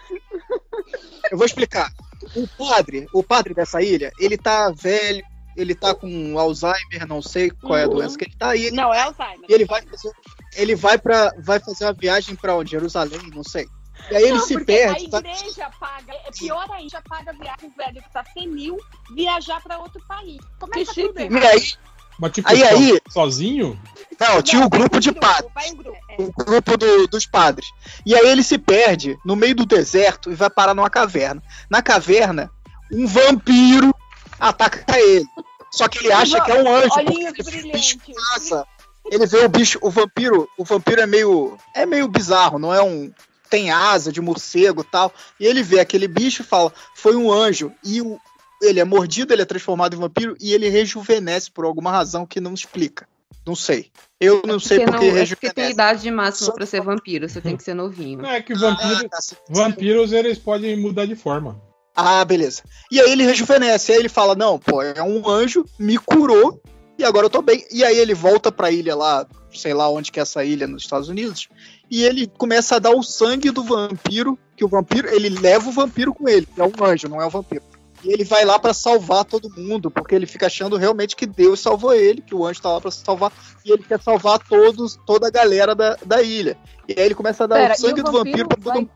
Eu 1.30 1.36
vou 1.38 1.46
explicar. 1.46 1.90
O 2.34 2.46
padre, 2.48 3.06
o 3.12 3.22
padre 3.22 3.54
dessa 3.54 3.82
ilha, 3.82 4.10
ele 4.18 4.36
tá 4.38 4.70
velho, 4.70 5.22
ele 5.56 5.74
tá 5.74 5.94
com 5.94 6.38
Alzheimer, 6.38 7.06
não 7.08 7.20
sei 7.20 7.50
qual 7.50 7.76
é 7.76 7.84
a 7.84 7.86
Uhum. 7.86 7.94
doença 7.94 8.16
que 8.18 8.24
ele 8.24 8.36
tá, 8.38 8.56
ele, 8.56 8.70
Não, 8.76 8.92
é 8.94 9.00
Alzheimer. 9.02 9.46
e 9.48 9.52
ele 9.52 9.64
vai 9.64 9.82
fazer, 9.82 10.12
ele 10.56 10.74
vai 10.76 10.98
para 10.98 11.32
vai 11.38 11.58
fazer 11.58 11.84
uma 11.86 11.92
viagem 11.94 12.36
pra 12.36 12.54
onde? 12.56 12.70
Jerusalém, 12.70 13.18
não 13.34 13.42
sei. 13.42 13.66
E 14.10 14.16
aí 14.16 14.22
ele 14.24 14.32
não, 14.32 14.40
se 14.46 14.54
porque 14.54 14.72
perde, 14.72 15.06
a 15.06 15.10
tá? 15.10 15.18
igreja 15.18 15.70
paga, 15.80 16.12
é 16.12 16.30
pior 16.38 16.70
ainda, 16.72 17.02
paga 17.08 17.32
viagem 17.32 17.70
velho 17.76 18.02
que 18.02 18.12
tá 18.12 18.24
senil 18.32 18.76
viajar 19.14 19.60
pra 19.62 19.78
outro 19.78 20.00
país. 20.06 20.38
Começa 20.58 20.94
Que 20.94 21.02
tudo 21.08 21.18
chique. 21.18 21.34
errado. 21.34 21.42
E 21.42 21.46
aí, 21.46 21.72
Mas 22.22 22.30
tipo, 22.30 22.48
Aí, 22.48 22.62
aí- 22.62 23.00
sozinho? 23.10 23.76
não, 24.20 24.40
tinha 24.40 24.62
um 24.64 24.68
grupo 24.68 25.00
de 25.00 25.10
padres. 25.10 25.50
Grupo. 25.74 25.98
É. 26.08 26.22
o 26.22 26.30
grupo 26.32 26.76
do- 26.76 27.08
dos 27.08 27.26
padres. 27.26 27.68
E 28.06 28.14
aí 28.14 28.28
ele 28.28 28.44
se 28.44 28.58
perde 28.58 29.18
no 29.24 29.34
meio 29.34 29.56
do 29.56 29.66
deserto 29.66 30.30
e 30.30 30.34
vai 30.36 30.48
parar 30.48 30.72
numa 30.72 30.88
caverna. 30.88 31.42
Na 31.68 31.82
caverna, 31.82 32.48
um 32.92 33.08
vampiro 33.08 33.92
ataca 34.38 34.84
ele. 35.00 35.26
Só 35.72 35.88
que 35.88 35.98
ele 35.98 36.12
acha 36.12 36.40
que 36.40 36.52
é 36.52 36.62
um 36.62 36.72
anjo. 36.72 36.90
porque 36.90 37.10
Olhinhos 37.12 37.32
ele 37.38 37.42
vê 37.50 37.68
o 37.68 37.72
bicho 37.72 37.98
brilhantes. 37.98 38.28
passa. 38.34 38.66
Ele 39.10 39.26
vê 39.26 39.38
o 39.44 39.48
bicho, 39.48 39.78
o 39.82 39.90
vampiro, 39.90 40.48
o 40.56 40.64
vampiro 40.64 41.00
é 41.00 41.06
meio 41.06 41.56
é 41.74 41.84
meio 41.84 42.06
bizarro, 42.06 42.56
não 42.58 42.72
é 42.72 42.80
um 42.80 43.10
tem 43.50 43.70
asa 43.72 44.12
de 44.12 44.20
morcego, 44.20 44.82
e 44.82 44.84
tal. 44.84 45.12
E 45.40 45.44
ele 45.46 45.60
vê 45.62 45.80
aquele 45.80 46.06
bicho 46.06 46.42
e 46.42 46.44
fala: 46.46 46.72
"Foi 46.94 47.16
um 47.16 47.32
anjo". 47.32 47.72
E 47.84 48.00
o 48.00 48.20
ele 48.62 48.80
é 48.80 48.84
mordido, 48.84 49.32
ele 49.32 49.42
é 49.42 49.46
transformado 49.46 49.94
em 49.94 49.98
vampiro 49.98 50.36
e 50.40 50.52
ele 50.54 50.68
rejuvenesce 50.68 51.50
por 51.50 51.64
alguma 51.64 51.90
razão 51.90 52.24
que 52.26 52.40
não 52.40 52.54
explica. 52.54 53.06
Não 53.44 53.56
sei. 53.56 53.90
Eu 54.20 54.42
não 54.46 54.60
sei 54.60 54.78
Porque, 54.78 54.92
porque 54.92 55.10
não, 55.10 55.16
é 55.18 55.26
porque 55.26 55.50
tem 55.50 55.64
rejuvenesce. 55.64 55.72
idade 55.72 56.10
máxima 56.12 56.52
pra 56.54 56.64
ser 56.66 56.80
vampiro, 56.80 57.28
você 57.28 57.40
tem 57.40 57.56
que 57.56 57.64
ser 57.64 57.74
novinho. 57.74 58.22
Não, 58.22 58.30
é 58.30 58.40
que 58.40 58.54
vampiro, 58.54 59.04
Ah, 59.04 59.08
tá, 59.08 59.20
sim. 59.20 59.34
vampiros 59.50 60.12
eles 60.12 60.38
podem 60.38 60.76
mudar 60.76 61.06
de 61.06 61.16
forma. 61.16 61.60
Ah, 61.94 62.24
beleza. 62.24 62.62
E 62.90 63.00
aí 63.00 63.10
ele 63.10 63.24
rejuvenesce, 63.24 63.92
aí 63.92 63.98
ele 63.98 64.08
fala: 64.08 64.34
Não, 64.34 64.58
pô, 64.58 64.80
é 64.80 65.02
um 65.02 65.28
anjo, 65.28 65.64
me 65.78 65.98
curou 65.98 66.62
e 66.96 67.04
agora 67.04 67.26
eu 67.26 67.30
tô 67.30 67.42
bem. 67.42 67.66
E 67.70 67.84
aí 67.84 67.98
ele 67.98 68.14
volta 68.14 68.52
pra 68.52 68.70
ilha 68.70 68.94
lá, 68.94 69.26
sei 69.52 69.74
lá 69.74 69.90
onde 69.90 70.12
que 70.12 70.20
é 70.20 70.22
essa 70.22 70.44
ilha 70.44 70.66
nos 70.68 70.84
Estados 70.84 71.08
Unidos, 71.08 71.48
e 71.90 72.04
ele 72.04 72.26
começa 72.38 72.76
a 72.76 72.78
dar 72.78 72.92
o 72.92 73.02
sangue 73.02 73.50
do 73.50 73.64
vampiro, 73.64 74.38
que 74.56 74.64
o 74.64 74.68
vampiro, 74.68 75.08
ele 75.08 75.28
leva 75.28 75.68
o 75.68 75.72
vampiro 75.72 76.14
com 76.14 76.28
ele, 76.28 76.46
que 76.46 76.60
é 76.60 76.64
um 76.64 76.72
anjo, 76.84 77.08
não 77.08 77.20
é 77.20 77.26
um 77.26 77.30
vampiro. 77.30 77.62
E 78.02 78.12
ele 78.12 78.24
vai 78.24 78.44
lá 78.44 78.58
pra 78.58 78.74
salvar 78.74 79.24
todo 79.24 79.48
mundo, 79.56 79.90
porque 79.90 80.14
ele 80.14 80.26
fica 80.26 80.46
achando 80.46 80.76
realmente 80.76 81.14
que 81.14 81.26
Deus 81.26 81.60
salvou 81.60 81.94
ele, 81.94 82.20
que 82.20 82.34
o 82.34 82.44
anjo 82.44 82.60
tá 82.60 82.70
lá 82.72 82.80
pra 82.80 82.90
salvar, 82.90 83.32
e 83.64 83.72
ele 83.72 83.82
quer 83.84 84.00
salvar 84.00 84.38
todos, 84.40 84.98
toda 85.06 85.28
a 85.28 85.30
galera 85.30 85.74
da, 85.74 85.96
da 86.04 86.20
ilha. 86.22 86.56
E 86.88 86.92
aí 86.98 87.06
ele 87.06 87.14
começa 87.14 87.44
a 87.44 87.46
dar 87.46 87.56
Pera, 87.56 87.74
o 87.74 87.76
sangue 87.76 88.00
o 88.00 88.04
do 88.04 88.12
vampiro 88.12 88.48
pra 88.48 88.58
todo 88.58 88.74
mundo. 88.74 88.90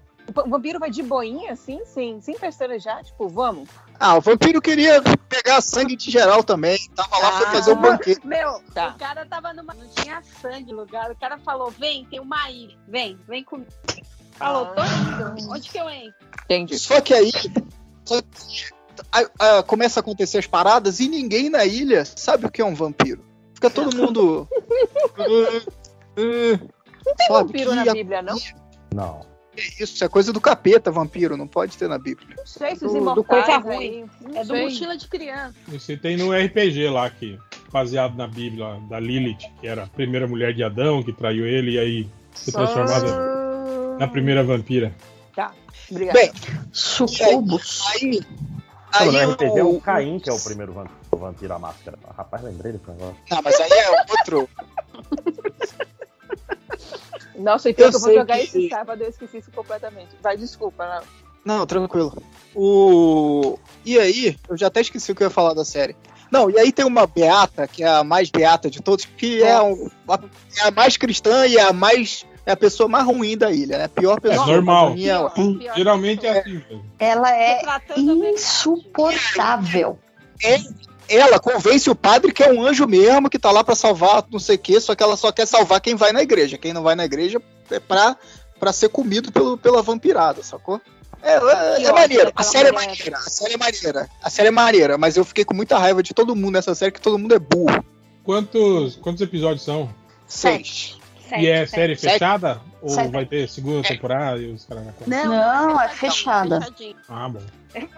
O 0.45 0.51
vampiro 0.51 0.81
vai 0.81 0.91
de 0.91 1.05
boinha, 1.05 1.53
assim, 1.53 1.81
sem, 1.85 2.21
sem 2.21 2.37
pestanejar? 2.37 3.05
Tipo, 3.05 3.29
vamos? 3.29 3.69
Ah, 3.99 4.17
o 4.17 4.21
vampiro 4.21 4.61
queria 4.61 5.01
pegar 5.29 5.61
sangue 5.61 5.95
de 5.95 6.11
geral 6.11 6.43
também. 6.43 6.77
Tava 6.97 7.17
lá, 7.19 7.33
foi 7.39 7.47
Ah. 7.47 7.51
fazer 7.53 7.73
um 7.73 7.81
banquete. 7.81 8.27
Meu, 8.27 8.61
Tá. 8.75 8.89
o 8.89 8.99
cara 8.99 9.25
tava 9.25 9.53
numa. 9.55 9.73
Não 9.73 9.87
tinha 9.87 10.21
sangue 10.43 10.73
no 10.73 10.81
lugar. 10.81 11.13
O 11.13 11.17
cara 11.17 11.39
falou: 11.39 11.71
vem, 11.71 12.05
tem 12.07 12.19
uma 12.19 12.51
ilha. 12.51 12.77
Vem, 12.89 13.17
vem 13.29 13.45
comigo. 13.45 13.71
Falou, 14.33 14.67
tô 14.67 14.83
indo. 14.83 15.49
Onde 15.53 15.71
que 15.71 15.79
eu 15.79 15.89
entro? 15.89 16.13
Entendi. 16.45 16.77
Só 16.77 17.01
que 17.01 17.15
aí 17.15 17.31
só 18.05 18.21
que, 18.21 18.29
a- 19.13 19.59
a- 19.59 19.63
começa 19.63 19.99
a 19.99 20.03
acontecer 20.03 20.39
as 20.39 20.47
paradas 20.47 21.01
e 21.01 21.09
ninguém 21.09 21.49
na 21.51 21.65
ilha 21.65 22.05
sabe 22.05 22.47
o 22.47 22.51
que 22.51 22.61
é 22.61 22.65
um 22.65 22.75
vampiro. 22.75 23.25
Fica 23.55 23.71
todo 23.71 23.97
mundo. 23.97 24.49
Não 26.17 27.15
tem 27.15 27.27
Sabe, 27.27 27.47
vampiro 27.47 27.75
na 27.75 27.93
Bíblia, 27.93 28.23
não? 28.23 28.37
Não. 28.95 29.27
Que 29.55 29.83
Isso 29.85 30.05
é 30.05 30.09
coisa 30.09 30.33
do 30.33 30.41
capeta, 30.41 30.91
vampiro. 30.91 31.37
Não 31.37 31.47
pode 31.47 31.77
ter 31.79 31.89
na 31.89 31.99
Bíblia. 31.99 32.35
Não 32.37 32.47
sei 32.47 32.75
se 32.75 32.81
Do- 32.81 32.87
os 32.89 32.93
do 32.93 32.99
imortais 32.99 33.47
coisa 33.47 33.71
aí, 33.71 33.77
ruim. 33.77 34.11
É 34.35 34.41
do 34.45 34.47
sei. 34.55 34.63
mochila 34.65 34.97
de 34.97 35.09
criança. 35.09 35.55
Você 35.69 35.97
tem 35.97 36.17
no 36.17 36.31
RPG 36.33 36.89
lá, 36.91 37.09
que 37.09 37.39
baseado 37.73 38.17
na 38.17 38.27
Bíblia, 38.27 38.79
da 38.91 39.01
Lilith, 39.01 39.39
que 39.61 39.67
era 39.67 39.85
a 39.85 39.87
primeira 39.87 40.27
mulher 40.27 40.53
de 40.53 40.63
Adão, 40.63 41.03
que 41.03 41.13
traiu 41.13 41.47
ele 41.47 41.73
e 41.73 41.79
aí 41.79 42.09
se 42.35 42.53
transformada 42.53 43.97
na 43.99 44.07
primeira 44.09 44.45
vampira. 44.45 44.95
Tá, 45.35 45.53
obrigada. 45.91 46.19
Bem, 46.19 46.33
Sucubus. 46.73 47.81
aí. 47.95 48.21
Não, 48.21 48.66
Aí 48.99 49.11
no 49.11 49.33
RPG 49.33 49.59
é 49.59 49.65
o, 49.65 49.77
o 49.77 49.81
Caim 49.81 50.19
que 50.19 50.31
é 50.31 50.33
o 50.33 50.41
primeiro 50.41 50.73
vampiro, 50.73 51.53
o 51.53 51.57
à 51.57 51.59
máscara. 51.59 51.99
Rapaz, 52.17 52.43
lembrei 52.43 52.73
desse 52.73 52.89
negócio. 52.91 53.17
Não, 53.31 53.43
mas 53.43 53.61
aí 53.61 53.71
é 53.73 53.91
outro. 54.11 54.49
Nossa, 57.37 57.69
então 57.71 57.87
Eu 57.87 57.93
eu, 57.93 58.01
vou 58.01 58.15
jogar 58.15 58.37
que- 58.39 58.45
esse 58.45 58.69
sábado, 58.69 59.03
eu 59.03 59.09
esqueci 59.11 59.39
isso 59.39 59.51
completamente. 59.51 60.09
Vai, 60.23 60.37
desculpa, 60.37 60.87
não. 60.87 61.59
Não, 61.59 61.67
tranquilo. 61.67 62.13
O... 62.55 63.59
E 63.85 63.99
aí, 63.99 64.37
eu 64.49 64.57
já 64.57 64.67
até 64.69 64.81
esqueci 64.81 65.13
o 65.13 65.15
que 65.15 65.23
eu 65.23 65.27
ia 65.27 65.31
falar 65.31 65.55
da 65.55 65.65
série. 65.65 65.95
Não, 66.31 66.51
e 66.51 66.59
aí 66.59 66.73
tem 66.73 66.85
uma 66.85 67.07
beata, 67.07 67.69
que 67.69 67.85
é 67.85 67.89
a 67.89 68.03
mais 68.03 68.31
beata 68.31 68.69
de 68.69 68.81
todos, 68.83 69.05
que 69.05 69.43
é, 69.43 69.61
um- 69.63 69.89
a, 70.09 70.19
é 70.59 70.69
a 70.69 70.71
mais 70.73 70.97
cristã 70.97 71.47
e 71.47 71.57
é 71.57 71.63
a 71.63 71.73
mais. 71.73 72.27
É 72.47 72.53
a 72.53 72.57
pessoa 72.57 72.89
mais 72.89 73.05
ruim 73.05 73.37
da 73.37 73.51
ilha, 73.51 73.77
né? 73.79 73.85
A 73.85 73.89
pior 73.89 74.19
É 74.19 74.21
pessoa. 74.21 74.47
normal. 74.47 74.87
pra 74.87 74.95
mim, 74.95 75.07
ela. 75.07 75.33
Geralmente 75.77 76.25
é 76.25 76.39
assim. 76.39 76.59
velho. 76.59 76.85
Ela 76.99 77.37
é 77.37 77.61
insuportável. 78.33 79.99
É, 80.43 80.59
ela 81.09 81.39
convence 81.39 81.89
o 81.91 81.95
padre 81.95 82.33
que 82.33 82.43
é 82.43 82.53
um 82.53 82.63
anjo 82.65 82.87
mesmo, 82.87 83.29
que 83.31 83.39
tá 83.39 83.51
lá 83.51 83.65
pra 83.65 83.75
salvar 83.75 84.25
não 84.31 84.39
sei 84.39 84.57
o 84.57 84.59
quê, 84.59 84.81
só 84.81 84.95
que 84.95 85.03
ela 85.03 85.17
só 85.17 85.33
quer 85.33 85.47
salvar 85.47 85.81
quem 85.81 85.95
vai 85.95 86.13
na 86.13 86.23
igreja. 86.23 86.59
Quem 86.59 86.73
não 86.73 86.83
vai 86.83 86.95
na 86.95 87.05
igreja 87.05 87.41
é 87.71 87.81
pra, 87.81 88.17
pra 88.61 88.73
ser 88.73 88.89
comido 88.91 89.33
pelo, 89.33 89.57
pela 89.57 89.83
vampirada, 89.83 90.43
sacou? 90.43 90.81
É, 91.23 91.33
é, 91.35 91.83
é 91.85 91.93
maneiro, 91.93 92.31
a 92.37 92.43
série 92.43 92.69
é 92.69 92.73
maneira, 92.73 93.17
a 93.17 93.31
série 93.31 93.55
é 93.55 93.57
maneira, 93.57 94.09
a 94.23 94.31
série 94.31 94.49
é 94.49 94.51
maneira, 94.53 94.99
mas 94.99 95.17
eu 95.17 95.25
fiquei 95.25 95.45
com 95.45 95.55
muita 95.55 95.77
raiva 95.79 96.01
de 96.03 96.15
todo 96.15 96.37
mundo 96.37 96.53
nessa 96.55 96.75
série, 96.75 96.93
que 96.93 97.01
todo 97.01 97.19
mundo 97.19 97.35
é 97.35 97.39
burro. 97.39 97.85
Quantos, 98.23 98.97
quantos 98.97 99.23
episódios 99.23 99.65
são? 99.65 99.89
Seis. 100.27 100.97
E 101.39 101.47
é 101.49 101.67
série 101.67 101.97
Sete. 101.97 102.13
fechada? 102.13 102.61
Ou 102.83 102.89
Sete. 102.91 103.11
vai 103.11 103.27
ter 103.27 103.49
segunda 103.49 103.87
temporada 103.87 104.39
e 104.41 104.53
os 104.53 104.65
caras 104.65 104.87
na 104.87 104.93
conta? 104.93 105.11
Não, 105.11 105.81
é 105.81 105.89
fechada. 105.89 106.61
Ah, 107.09 107.29
bom. 107.29 107.41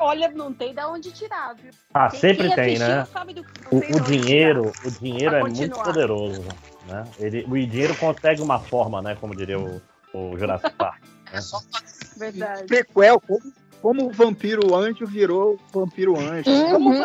Olha, 0.00 0.28
não 0.30 0.52
tem 0.52 0.74
da 0.74 0.88
onde 0.88 1.10
tirar, 1.12 1.54
viu? 1.54 1.70
Ah, 1.94 2.08
Quem- 2.10 2.20
sempre 2.20 2.54
tem, 2.54 2.78
né? 2.78 3.06
do- 3.34 3.40
O, 3.70 3.74
não 3.76 3.80
tem 3.80 3.96
o 3.96 4.00
dinheiro, 4.00 4.72
tirar. 4.72 4.86
o 4.86 4.90
dinheiro 5.00 5.30
Pra 5.30 5.38
é 5.38 5.42
muito 5.42 5.58
continuar. 5.58 5.84
poderoso, 5.84 6.44
né? 6.88 7.04
Ele, 7.18 7.44
o 7.48 7.66
dinheiro 7.66 7.94
consegue 7.96 8.40
uma 8.42 8.58
forma, 8.58 9.00
né? 9.02 9.16
Como 9.20 9.36
diria 9.36 9.58
o, 9.58 9.80
o 10.14 10.36
Jurassic 10.38 10.72
Park. 10.76 11.02
né? 11.32 11.40
Verdade. 12.18 12.64
Prequel, 12.66 13.20
como, 13.20 13.40
como 13.80 14.06
o 14.06 14.10
vampiro 14.12 14.74
anjo 14.74 15.06
virou 15.06 15.56
vampiro 15.72 16.18
anjo. 16.18 16.50
Uhum. 16.50 17.04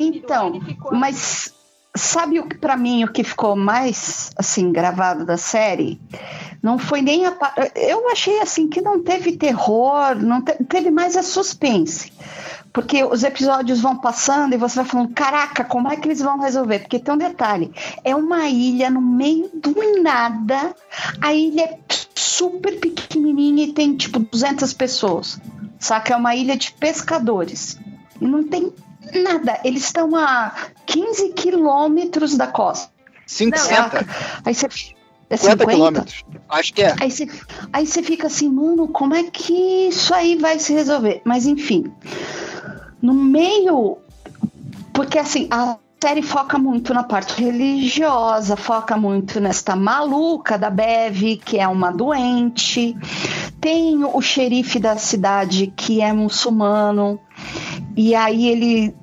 Então, 0.00 0.58
mas 0.92 1.52
sabe 1.96 2.38
o 2.40 2.46
que 2.46 2.56
para 2.56 2.76
mim 2.76 3.04
o 3.04 3.12
que 3.12 3.24
ficou 3.24 3.56
mais 3.56 4.30
assim 4.36 4.72
gravado 4.72 5.24
da 5.24 5.36
série? 5.36 6.00
Não 6.62 6.78
foi 6.78 7.02
nem 7.02 7.26
a 7.26 7.34
eu 7.74 8.08
achei 8.10 8.40
assim 8.40 8.68
que 8.68 8.80
não 8.80 9.02
teve 9.02 9.36
terror, 9.36 10.14
não 10.16 10.42
te- 10.42 10.62
teve 10.64 10.90
mais 10.90 11.16
a 11.16 11.22
suspense. 11.22 12.12
Porque 12.72 13.02
os 13.02 13.22
episódios 13.24 13.80
vão 13.80 13.96
passando 13.96 14.52
e 14.52 14.58
você 14.58 14.76
vai 14.76 14.84
falando, 14.84 15.14
caraca, 15.14 15.64
como 15.64 15.90
é 15.90 15.96
que 15.96 16.06
eles 16.08 16.20
vão 16.20 16.38
resolver? 16.38 16.80
Porque 16.80 16.98
tem 16.98 17.14
um 17.14 17.16
detalhe, 17.18 17.72
é 18.04 18.14
uma 18.14 18.48
ilha 18.48 18.90
no 18.90 19.00
meio 19.00 19.50
do 19.54 19.74
nada, 20.02 20.74
a 21.22 21.32
ilha 21.32 21.62
é 21.62 21.78
super 22.14 22.78
pequenininha 22.78 23.64
e 23.64 23.72
tem 23.72 23.96
tipo 23.96 24.18
200 24.18 24.74
pessoas, 24.74 25.40
saca? 25.78 26.12
É 26.12 26.16
uma 26.16 26.34
ilha 26.36 26.54
de 26.54 26.70
pescadores. 26.72 27.78
E 28.20 28.26
não 28.26 28.42
tem 28.44 28.70
nada, 29.14 29.60
eles 29.64 29.84
estão 29.84 30.14
a 30.14 30.52
15 30.86 31.30
quilômetros 31.30 32.36
da 32.36 32.46
costa. 32.46 32.90
50. 33.26 33.58
Saca? 33.58 34.06
Aí 34.44 34.54
você... 34.54 34.66
É 35.28 35.36
50 35.36 35.58
50? 35.58 35.66
quilômetros. 35.66 36.24
Acho 36.48 36.72
que 36.72 36.82
é. 36.82 36.94
Aí 37.00 37.10
você, 37.10 37.28
aí 37.72 37.86
você 37.86 38.02
fica 38.02 38.28
assim, 38.28 38.48
mano, 38.48 38.86
como 38.88 39.14
é 39.14 39.24
que 39.24 39.88
isso 39.88 40.14
aí 40.14 40.36
vai 40.36 40.58
se 40.60 40.72
resolver? 40.72 41.20
Mas 41.24 41.46
enfim, 41.46 41.92
no 43.02 43.12
meio. 43.12 43.98
Porque 44.92 45.18
assim, 45.18 45.48
a 45.50 45.76
série 46.06 46.22
foca 46.22 46.56
muito 46.56 46.94
na 46.94 47.02
parte 47.02 47.42
religiosa, 47.42 48.56
foca 48.56 48.96
muito 48.96 49.40
nesta 49.40 49.74
maluca 49.74 50.56
da 50.56 50.70
Bev, 50.70 51.36
que 51.44 51.58
é 51.58 51.66
uma 51.66 51.90
doente. 51.90 52.96
Tem 53.60 54.04
o 54.04 54.22
xerife 54.22 54.78
da 54.78 54.96
cidade 54.96 55.72
que 55.76 56.00
é 56.00 56.12
muçulmano. 56.12 57.18
E 57.96 58.14
aí 58.14 58.46
ele, 58.46 58.94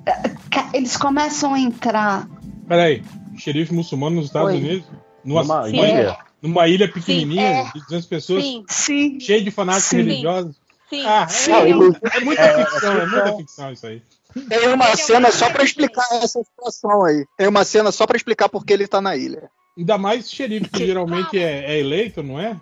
eles 0.72 0.96
começam 0.96 1.52
a 1.52 1.60
entrar. 1.60 2.26
Peraí, 2.66 3.02
xerife 3.36 3.74
muçulmano 3.74 4.16
nos 4.16 4.24
Estados 4.24 4.54
Oi. 4.54 4.60
Unidos? 4.60 4.86
Numa, 5.22 5.42
Numa 5.42 5.68
numa 5.68 5.86
ilha? 5.86 6.18
Numa 6.40 6.68
ilha 6.68 6.90
pequenininha, 6.90 7.64
Sim, 7.64 7.68
é. 7.68 7.72
de 7.74 7.80
200 7.80 8.06
pessoas, 8.06 8.44
Sim. 8.44 8.64
Sim. 8.66 9.20
cheio 9.20 9.44
de 9.44 9.50
fanáticos 9.50 9.90
Sim. 9.90 9.96
religiosos. 9.98 10.56
Sim. 10.88 11.04
Ah, 11.04 11.28
Sim. 11.28 11.52
é, 11.52 11.68
Não, 11.68 11.96
é 12.12 12.20
muita 12.20 12.42
É, 12.42 12.64
ficção, 12.64 12.92
é 12.94 13.06
muita 13.06 13.36
ficção 13.36 13.72
isso 13.72 13.86
aí. 13.86 14.02
Tem 14.48 14.68
uma 14.68 14.96
cena 14.96 15.30
só 15.30 15.50
pra 15.50 15.64
explicar 15.64 16.06
essa 16.12 16.42
situação 16.42 17.04
aí. 17.04 17.24
Tem 17.36 17.48
uma 17.48 17.64
cena 17.64 17.92
só 17.92 18.06
pra 18.06 18.16
explicar 18.16 18.48
porque 18.48 18.72
ele 18.72 18.86
tá 18.86 19.00
na 19.00 19.16
ilha. 19.16 19.50
Ainda 19.76 19.98
mais 19.98 20.30
xerife, 20.30 20.68
que 20.70 20.86
geralmente 20.86 21.36
é, 21.38 21.72
é 21.74 21.80
eleito, 21.80 22.22
não 22.22 22.38
é? 22.38 22.56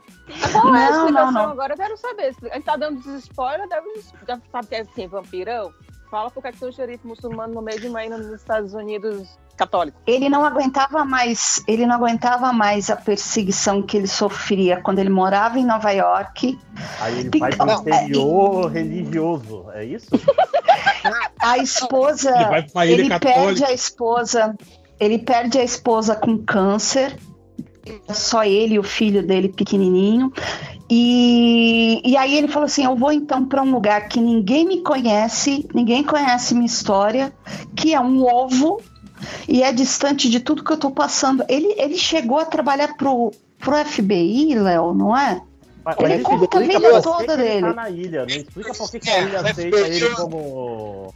Qual 0.50 0.74
é 0.74 0.86
a 0.86 0.90
Não, 0.90 0.96
explicação 0.98 1.32
não, 1.32 1.42
não. 1.42 1.50
agora? 1.50 1.74
Eu 1.74 1.76
quero 1.76 1.96
saber. 1.98 2.34
A 2.50 2.54
gente 2.54 2.64
tá 2.64 2.76
dando 2.76 3.00
esses 3.00 3.24
spoilers, 3.24 3.68
deve, 3.68 3.86
já 4.26 4.40
sabe 4.50 4.66
que 4.66 4.74
é 4.74 4.80
assim, 4.80 5.06
vampirão? 5.06 5.70
Fala 6.10 6.30
por 6.30 6.42
que 6.42 6.48
é 6.48 6.52
que 6.52 6.58
tem 6.58 6.68
um 6.68 6.72
xerife 6.72 7.06
muçulmano 7.06 7.54
no 7.54 7.62
meio 7.62 7.80
de 7.80 7.88
uma 7.88 8.04
ilha 8.04 8.16
nos 8.18 8.28
Estados 8.32 8.72
Unidos 8.74 9.28
católico. 9.56 9.98
Ele 10.06 10.28
não 10.30 10.44
aguentava 10.44 11.04
mais, 11.04 11.62
ele 11.68 11.86
não 11.86 11.94
aguentava 11.96 12.52
mais 12.52 12.90
a 12.90 12.96
perseguição 12.96 13.82
que 13.82 13.96
ele 13.98 14.06
sofria 14.08 14.80
quando 14.80 14.98
ele 14.98 15.10
morava 15.10 15.58
em 15.58 15.64
Nova 15.64 15.90
York. 15.90 16.58
Aí 17.00 17.20
ele 17.20 17.30
Tem- 17.30 17.40
vai 17.40 17.54
pro 17.54 17.66
não, 17.66 17.80
interior 17.80 18.70
religioso, 18.70 19.66
é 19.72 19.84
isso? 19.84 20.08
A 21.38 21.58
esposa, 21.58 22.30
Ele 22.30 23.02
ele 23.02 23.18
perde 23.18 23.64
a 23.64 23.72
esposa, 23.72 24.56
ele 24.98 25.18
perde 25.18 25.58
a 25.58 25.64
esposa 25.64 26.14
com 26.14 26.38
câncer. 26.38 27.16
Só 28.08 28.44
ele 28.44 28.74
e 28.74 28.78
o 28.78 28.82
filho 28.84 29.26
dele 29.26 29.48
pequenininho. 29.48 30.32
E, 30.88 32.00
e 32.04 32.16
aí 32.16 32.36
ele 32.36 32.46
falou 32.46 32.66
assim: 32.66 32.84
Eu 32.84 32.94
vou 32.94 33.10
então 33.10 33.44
para 33.44 33.62
um 33.62 33.72
lugar 33.72 34.08
que 34.08 34.20
ninguém 34.20 34.64
me 34.64 34.82
conhece, 34.82 35.66
ninguém 35.74 36.04
conhece 36.04 36.54
minha 36.54 36.66
história, 36.66 37.32
que 37.74 37.92
é 37.92 38.00
um 38.00 38.24
ovo 38.24 38.80
e 39.48 39.62
é 39.62 39.72
distante 39.72 40.28
de 40.28 40.40
tudo 40.40 40.62
que 40.62 40.72
eu 40.72 40.76
tô 40.76 40.90
passando. 40.90 41.44
Ele, 41.48 41.74
ele 41.78 41.96
chegou 41.96 42.38
a 42.38 42.44
trabalhar 42.44 42.94
pro, 42.96 43.32
pro 43.58 43.84
FBI, 43.84 44.54
Léo, 44.54 44.94
não 44.94 45.16
é? 45.16 45.40
Mas, 45.84 45.96
Ele 45.98 46.08
mas 46.08 46.12
a 46.12 46.16
explica 46.20 46.38
vida 46.80 47.02
toda 47.02 47.24
que 47.24 47.32
ele 47.32 47.42
dele. 47.42 47.60
tá 47.66 47.74
na 47.74 47.90
ilha, 47.90 48.20
não 48.26 48.36
explica 48.36 48.74
por 48.74 48.90
que, 48.90 49.00
que 49.00 49.10
a 49.10 49.14
É, 49.14 49.22
ilha 49.24 49.40
aceita 49.40 49.76
ele 49.78 50.10
como, 50.10 51.14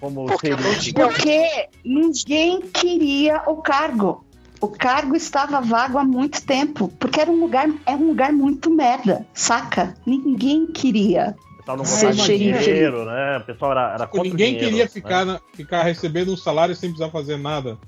como 0.00 0.26
Porque 0.26 0.48
Porque 0.94 1.68
ninguém 1.84 2.60
queria 2.62 3.42
o 3.46 3.56
cargo. 3.56 4.24
O 4.60 4.66
cargo 4.66 5.14
estava 5.14 5.60
vago 5.60 5.98
há 5.98 6.04
muito 6.04 6.44
tempo, 6.44 6.88
porque 6.98 7.20
era 7.20 7.30
um 7.30 7.38
lugar, 7.38 7.68
é 7.86 7.92
um 7.92 8.08
lugar 8.08 8.32
muito 8.32 8.70
merda, 8.70 9.24
saca? 9.32 9.94
Ninguém 10.04 10.66
queria. 10.66 11.36
O 11.52 11.56
pessoal 11.58 11.76
não 11.76 11.84
Ser 11.84 12.06
gostava 12.06 12.14
de 12.14 12.22
xerife. 12.38 12.64
dinheiro, 12.64 13.04
né? 13.04 13.38
O 13.38 13.44
pessoal 13.44 13.70
era, 13.70 13.94
era 13.94 14.06
contra 14.08 14.20
o 14.20 14.24
Ninguém 14.24 14.46
dinheiro, 14.54 14.66
queria 14.68 14.84
né? 14.84 14.90
ficar, 14.90 15.24
na- 15.24 15.40
ficar 15.54 15.82
recebendo 15.84 16.32
um 16.32 16.36
salário 16.36 16.74
sem 16.74 16.90
precisar 16.90 17.12
fazer 17.12 17.36
nada. 17.38 17.78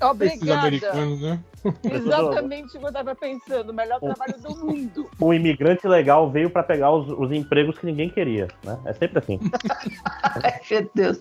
Obrigada. 0.00 0.60
americanos, 0.60 1.20
né? 1.20 1.40
Exatamente 1.84 2.76
o 2.76 2.80
que 2.80 2.86
eu 2.86 2.92
tava 2.92 3.14
pensando. 3.14 3.70
O 3.70 3.74
melhor 3.74 3.98
trabalho 4.00 4.38
do 4.40 4.56
mundo. 4.56 5.10
O 5.18 5.34
imigrante 5.34 5.86
legal 5.88 6.30
veio 6.30 6.48
pra 6.50 6.62
pegar 6.62 6.92
os, 6.92 7.08
os 7.08 7.32
empregos 7.32 7.78
que 7.78 7.86
ninguém 7.86 8.08
queria, 8.08 8.48
né? 8.62 8.78
É 8.84 8.92
sempre 8.92 9.18
assim. 9.18 9.40
Ai, 10.22 10.60
meu 10.70 10.90
Deus. 10.94 11.18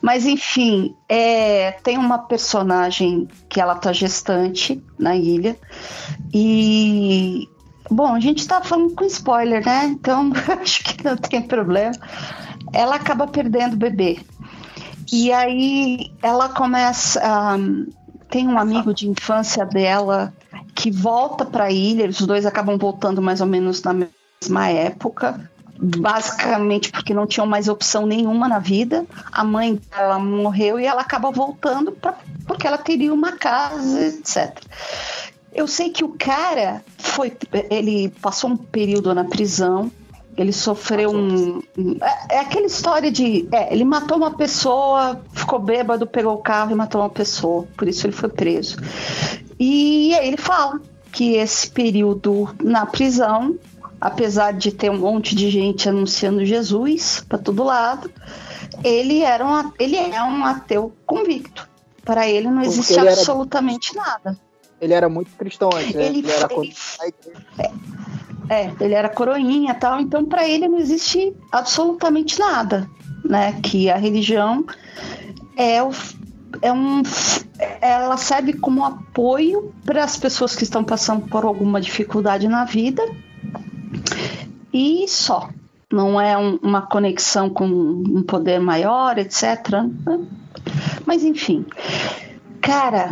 Mas 0.00 0.26
enfim, 0.26 0.94
é, 1.08 1.72
tem 1.82 1.98
uma 1.98 2.18
personagem 2.18 3.26
que 3.48 3.60
ela 3.60 3.74
tá 3.74 3.92
gestante 3.92 4.82
na 4.98 5.16
ilha. 5.16 5.56
E. 6.32 7.48
Bom, 7.90 8.14
a 8.14 8.20
gente 8.20 8.46
tá 8.46 8.60
falando 8.62 8.94
com 8.94 9.04
spoiler, 9.04 9.64
né? 9.64 9.86
Então 9.86 10.30
acho 10.62 10.84
que 10.84 11.02
não 11.04 11.16
tem 11.16 11.42
problema. 11.42 11.92
Ela 12.72 12.94
acaba 12.96 13.26
perdendo 13.26 13.74
o 13.74 13.78
bebê. 13.78 14.20
E 15.12 15.32
aí 15.32 16.12
ela 16.22 16.48
começa. 16.50 17.20
a- 17.24 17.58
tem 18.30 18.46
um 18.46 18.58
amigo 18.58 18.94
de 18.94 19.08
infância 19.08 19.66
dela 19.66 20.32
que 20.74 20.90
volta 20.90 21.44
para 21.44 21.64
a 21.64 21.70
ilha, 21.70 22.08
os 22.08 22.20
dois 22.20 22.46
acabam 22.46 22.78
voltando 22.78 23.20
mais 23.20 23.40
ou 23.40 23.46
menos 23.46 23.82
na 23.82 23.92
mesma 23.92 24.68
época, 24.68 25.50
basicamente 25.78 26.90
porque 26.90 27.12
não 27.12 27.26
tinham 27.26 27.46
mais 27.46 27.68
opção 27.68 28.06
nenhuma 28.06 28.48
na 28.48 28.58
vida. 28.58 29.04
A 29.32 29.44
mãe 29.44 29.80
dela 29.90 30.18
morreu 30.18 30.78
e 30.78 30.86
ela 30.86 31.02
acaba 31.02 31.30
voltando 31.30 31.92
pra, 31.92 32.16
porque 32.46 32.66
ela 32.66 32.78
teria 32.78 33.12
uma 33.12 33.32
casa, 33.32 34.06
etc. 34.06 34.58
Eu 35.52 35.66
sei 35.66 35.90
que 35.90 36.04
o 36.04 36.14
cara 36.16 36.84
foi, 36.98 37.36
ele 37.70 38.10
passou 38.22 38.50
um 38.50 38.56
período 38.56 39.12
na 39.14 39.24
prisão. 39.24 39.90
Ele 40.36 40.52
sofreu 40.52 41.10
um. 41.10 41.60
É, 42.30 42.36
é 42.36 42.38
aquela 42.40 42.66
história 42.66 43.10
de. 43.10 43.48
É, 43.52 43.72
ele 43.72 43.84
matou 43.84 44.16
uma 44.16 44.30
pessoa, 44.32 45.20
ficou 45.32 45.58
bêbado, 45.58 46.06
pegou 46.06 46.34
o 46.34 46.38
carro 46.38 46.70
e 46.70 46.74
matou 46.74 47.00
uma 47.00 47.10
pessoa. 47.10 47.66
Por 47.76 47.86
isso 47.88 48.06
ele 48.06 48.12
foi 48.14 48.28
preso. 48.28 48.76
E 49.58 50.14
aí 50.14 50.28
ele 50.28 50.36
fala 50.38 50.80
que 51.12 51.34
esse 51.34 51.68
período 51.70 52.48
na 52.62 52.86
prisão, 52.86 53.58
apesar 54.00 54.52
de 54.52 54.70
ter 54.72 54.90
um 54.90 54.98
monte 54.98 55.34
de 55.34 55.50
gente 55.50 55.88
anunciando 55.88 56.44
Jesus 56.44 57.22
para 57.28 57.36
todo 57.38 57.62
lado, 57.64 58.10
ele 58.84 59.20
era 59.22 59.44
um, 59.44 59.52
a- 59.54 59.72
ele 59.78 59.96
é 59.96 60.22
um 60.22 60.44
ateu 60.44 60.92
convicto. 61.04 61.68
Para 62.04 62.26
ele 62.28 62.48
não 62.48 62.62
existe 62.62 62.92
ele 62.94 63.00
era- 63.02 63.10
absolutamente 63.12 63.94
nada. 63.94 64.38
Ele 64.80 64.94
era 64.94 65.08
muito 65.10 65.30
cristão 65.36 65.68
antes, 65.74 65.94
né? 65.94 66.06
Ele 66.06 66.20
Ele 66.20 66.30
era 66.30 66.48
contra- 66.48 66.72
É, 68.50 68.70
ele 68.80 68.94
era 68.94 69.08
coroinha 69.08 69.72
tal, 69.74 70.00
então 70.00 70.24
para 70.24 70.46
ele 70.48 70.66
não 70.68 70.78
existe 70.78 71.32
absolutamente 71.52 72.38
nada. 72.38 72.88
né, 73.24 73.52
que 73.62 73.88
a 73.90 73.96
religião 73.96 74.64
é, 75.56 75.82
o, 75.82 75.90
é 76.62 76.72
um, 76.72 77.02
ela 77.80 78.16
serve 78.16 78.54
como 78.54 78.84
apoio 78.84 79.72
para 79.84 80.02
as 80.02 80.16
pessoas 80.16 80.56
que 80.56 80.64
estão 80.64 80.82
passando 80.82 81.28
por 81.28 81.44
alguma 81.44 81.80
dificuldade 81.80 82.48
na 82.48 82.64
vida 82.64 83.02
e 84.72 85.06
só. 85.06 85.48
Não 85.92 86.20
é 86.20 86.36
um- 86.38 86.58
uma 86.62 86.82
conexão 86.82 87.50
com 87.50 87.66
um 87.66 88.22
poder 88.22 88.58
maior, 88.60 89.18
etc. 89.18 89.68
né? 90.06 90.20
Mas 91.04 91.22
enfim, 91.24 91.66
cara, 92.60 93.10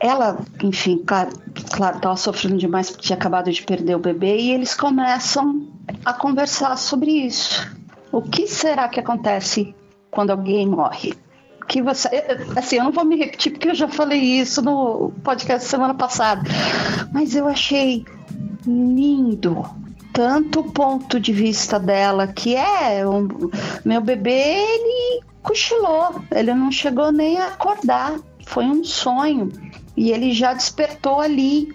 ela, 0.00 0.38
enfim, 0.62 1.02
claro, 1.06 1.30
claro, 1.72 2.00
tava 2.00 2.16
sofrendo 2.16 2.56
demais 2.58 2.90
porque 2.90 3.06
tinha 3.06 3.16
acabado 3.16 3.50
de 3.50 3.62
perder 3.62 3.96
o 3.96 3.98
bebê 3.98 4.36
e 4.38 4.50
eles 4.52 4.74
começam 4.74 5.66
a 6.04 6.12
conversar 6.12 6.76
sobre 6.76 7.10
isso. 7.10 7.76
O 8.12 8.22
que 8.22 8.46
será 8.46 8.88
que 8.88 9.00
acontece 9.00 9.74
quando 10.10 10.30
alguém 10.30 10.66
morre? 10.66 11.14
Que 11.66 11.82
você, 11.82 12.08
assim, 12.56 12.76
eu 12.76 12.84
não 12.84 12.92
vou 12.92 13.04
me 13.04 13.16
repetir 13.16 13.52
porque 13.52 13.68
eu 13.70 13.74
já 13.74 13.88
falei 13.88 14.20
isso 14.20 14.62
no 14.62 15.12
podcast 15.22 15.68
semana 15.68 15.92
passada, 15.94 16.42
mas 17.12 17.34
eu 17.34 17.46
achei 17.46 18.04
lindo 18.66 19.62
tanto 20.12 20.60
o 20.60 20.72
ponto 20.72 21.20
de 21.20 21.32
vista 21.32 21.78
dela 21.78 22.26
que 22.26 22.56
é 22.56 23.06
um- 23.06 23.28
meu 23.84 24.00
bebê 24.00 24.32
ele 24.32 25.22
cochilou, 25.42 26.22
ele 26.30 26.52
não 26.54 26.72
chegou 26.72 27.12
nem 27.12 27.38
a 27.38 27.48
acordar, 27.48 28.14
foi 28.46 28.64
um 28.64 28.82
sonho 28.82 29.50
e 29.98 30.10
ele 30.12 30.32
já 30.32 30.52
despertou 30.54 31.20
ali, 31.20 31.74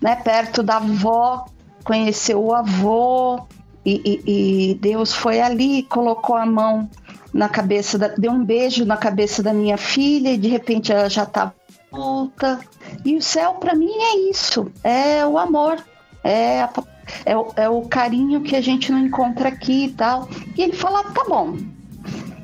né, 0.00 0.14
perto 0.16 0.62
da 0.62 0.76
avó, 0.76 1.46
conheceu 1.84 2.42
o 2.44 2.54
avô 2.54 3.40
e, 3.84 4.00
e- 4.26 4.70
e 4.70 4.74
Deus 4.74 5.14
foi 5.14 5.40
ali, 5.40 5.82
colocou 5.84 6.36
a 6.36 6.44
mão 6.46 6.88
na 7.32 7.48
cabeça, 7.48 7.98
da, 7.98 8.08
deu 8.08 8.32
um 8.32 8.44
beijo 8.44 8.84
na 8.84 8.96
cabeça 8.96 9.42
da 9.42 9.52
minha 9.52 9.76
filha 9.76 10.30
e 10.32 10.36
de 10.38 10.48
repente 10.48 10.92
ela 10.92 11.08
já 11.08 11.24
tá 11.26 11.52
volta. 11.90 12.60
E 13.04 13.16
o 13.16 13.22
céu 13.22 13.54
para 13.54 13.74
mim 13.74 13.90
é 13.90 14.30
isso, 14.30 14.70
é 14.84 15.24
o 15.26 15.38
amor, 15.38 15.76
é, 16.22 16.62
a- 16.62 16.70
é, 17.24 17.36
o, 17.36 17.52
é 17.56 17.68
o 17.68 17.82
carinho 17.82 18.42
que 18.42 18.54
a 18.56 18.60
gente 18.60 18.92
não 18.92 18.98
encontra 18.98 19.48
aqui 19.48 19.86
e 19.86 19.88
tal. 19.92 20.28
E 20.56 20.62
ele 20.62 20.74
fala, 20.74 21.02
tá 21.04 21.24
bom, 21.28 21.56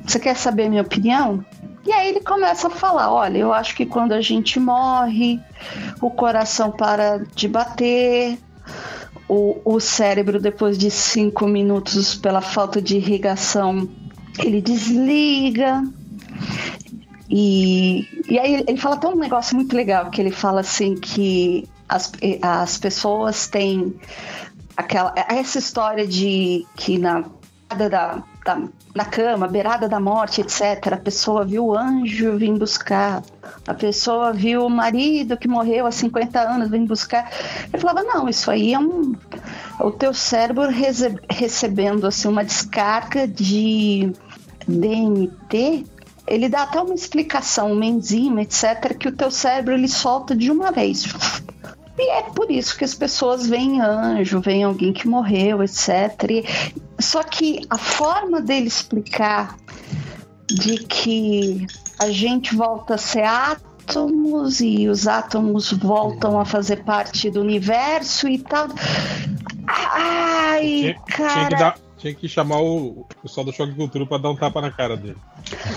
você 0.07 0.19
quer 0.19 0.37
saber 0.37 0.65
a 0.67 0.71
minha 0.71 0.83
opinião? 0.83 1.45
E 1.87 1.93
aí 1.93 2.09
ele 2.09 2.21
começa 2.21 2.69
a 2.69 2.71
falar: 2.71 3.13
olha, 3.13 3.39
eu 3.39 3.53
acho 3.53 3.75
que 3.75 3.85
quando 3.87 4.13
a 4.13 4.21
gente 4.21 4.59
morre, 4.59 5.41
o 6.01 6.11
coração 6.11 6.71
para 6.71 7.19
de 7.35 7.47
bater, 7.49 8.39
o, 9.29 9.61
o 9.65 9.81
cérebro, 9.81 10.41
depois 10.41 10.79
de 10.79 10.91
cinco 10.91 11.47
minutos, 11.47 12.15
pela 12.15 12.41
falta 12.41 12.81
de 12.81 12.97
irrigação, 12.97 13.89
ele 14.39 14.61
desliga. 14.61 15.83
E, 17.29 18.07
e 18.29 18.39
aí 18.39 18.65
ele- 18.67 18.77
fala 18.79 18.97
até 18.97 19.09
um 19.09 19.17
negócio 19.17 19.57
muito 19.57 19.75
legal, 19.75 20.11
que 20.11 20.21
ele 20.21 20.31
fala 20.31 20.61
assim 20.61 20.95
que 20.95 21.69
as, 21.89 22.13
as 22.43 22.79
pessoas 22.79 23.49
têm 23.49 23.95
aquela 24.77 25.15
essa 25.29 25.59
história 25.59 26.07
de 26.07 26.67
que 26.77 26.99
na 26.99 27.25
da, 27.77 28.23
na 28.95 29.05
cama, 29.05 29.49
beirada 29.49 29.89
da 29.89 29.99
morte, 29.99 30.41
etc. 30.41 30.93
A 30.93 30.97
pessoa 30.97 31.45
viu 31.45 31.67
o 31.67 31.77
anjo 31.77 32.37
vir 32.37 32.53
buscar, 32.59 33.23
a 33.67 33.75
pessoa 33.75 34.33
viu 34.33 34.67
o 34.67 34.71
marido 34.71 35.37
que 35.37 35.49
morreu 35.49 35.87
há 35.87 35.91
50 35.91 36.41
anos 36.41 36.69
vir 36.71 36.85
buscar. 36.87 37.31
Ele 37.73 37.81
falava, 37.81 38.03
não, 38.03 38.29
isso 38.29 38.51
aí 38.51 38.75
é 38.75 38.79
um 38.79 39.15
o 39.81 39.91
teu 39.91 40.15
cérebro 40.15 40.69
rece- 40.69 41.17
recebendo 41.29 42.07
assim 42.07 42.29
uma 42.29 42.45
descarga 42.45 43.27
de 43.27 44.13
DMT. 44.69 45.85
Ele 46.27 46.49
dá 46.49 46.63
até 46.63 46.81
uma 46.81 46.95
explicação, 46.95 47.73
uma 47.73 47.85
enzima, 47.85 48.43
etc, 48.43 48.97
que 48.99 49.09
o 49.09 49.13
teu 49.13 49.31
cérebro 49.31 49.75
ele 49.75 49.89
solta 49.89 50.35
de 50.35 50.51
uma 50.51 50.71
vez. 50.73 51.05
E 51.99 52.11
é 52.11 52.23
por 52.23 52.51
isso 52.51 52.77
que 52.77 52.85
as 52.85 52.95
pessoas 52.95 53.47
veem 53.47 53.81
anjo, 53.81 54.41
veem 54.41 54.65
alguém 54.65 54.93
que 54.93 55.07
morreu, 55.07 55.63
etc. 55.63 55.89
E- 56.31 56.45
Só 57.05 57.23
que 57.23 57.61
a 57.69 57.77
forma 57.79 58.41
dele 58.41 58.67
explicar 58.67 59.57
de 60.49 60.79
que 60.79 61.67
a 62.01 62.11
gente 62.11 62.55
volta 62.57 62.95
a 62.95 62.99
ser 62.99 63.25
átomos 63.25 64.61
e 64.61 64.89
os 64.89 65.07
átomos 65.07 65.71
voltam 65.73 66.41
a 66.41 66.45
fazer 66.45 66.83
parte 66.85 67.31
do 67.31 67.41
universo 67.41 68.27
e 68.29 68.39
tal. 68.39 68.69
Ai, 69.67 70.61
Tinha, 70.61 70.81
tinha 70.81 70.95
que 70.95 71.13
cara. 71.13 71.57
dar- 71.57 71.79
tinha 71.99 72.15
que 72.15 72.29
chamar 72.29 72.61
o, 72.61 73.01
o 73.01 73.07
pessoal 73.23 73.47
do 73.47 73.53
Choque 73.53 73.75
Cultura 73.75 74.05
pra 74.07 74.19
dar 74.19 74.29
um 74.31 74.37
tapa 74.37 74.61
na 74.61 74.71
cara 74.71 74.95
dele. 74.97 75.17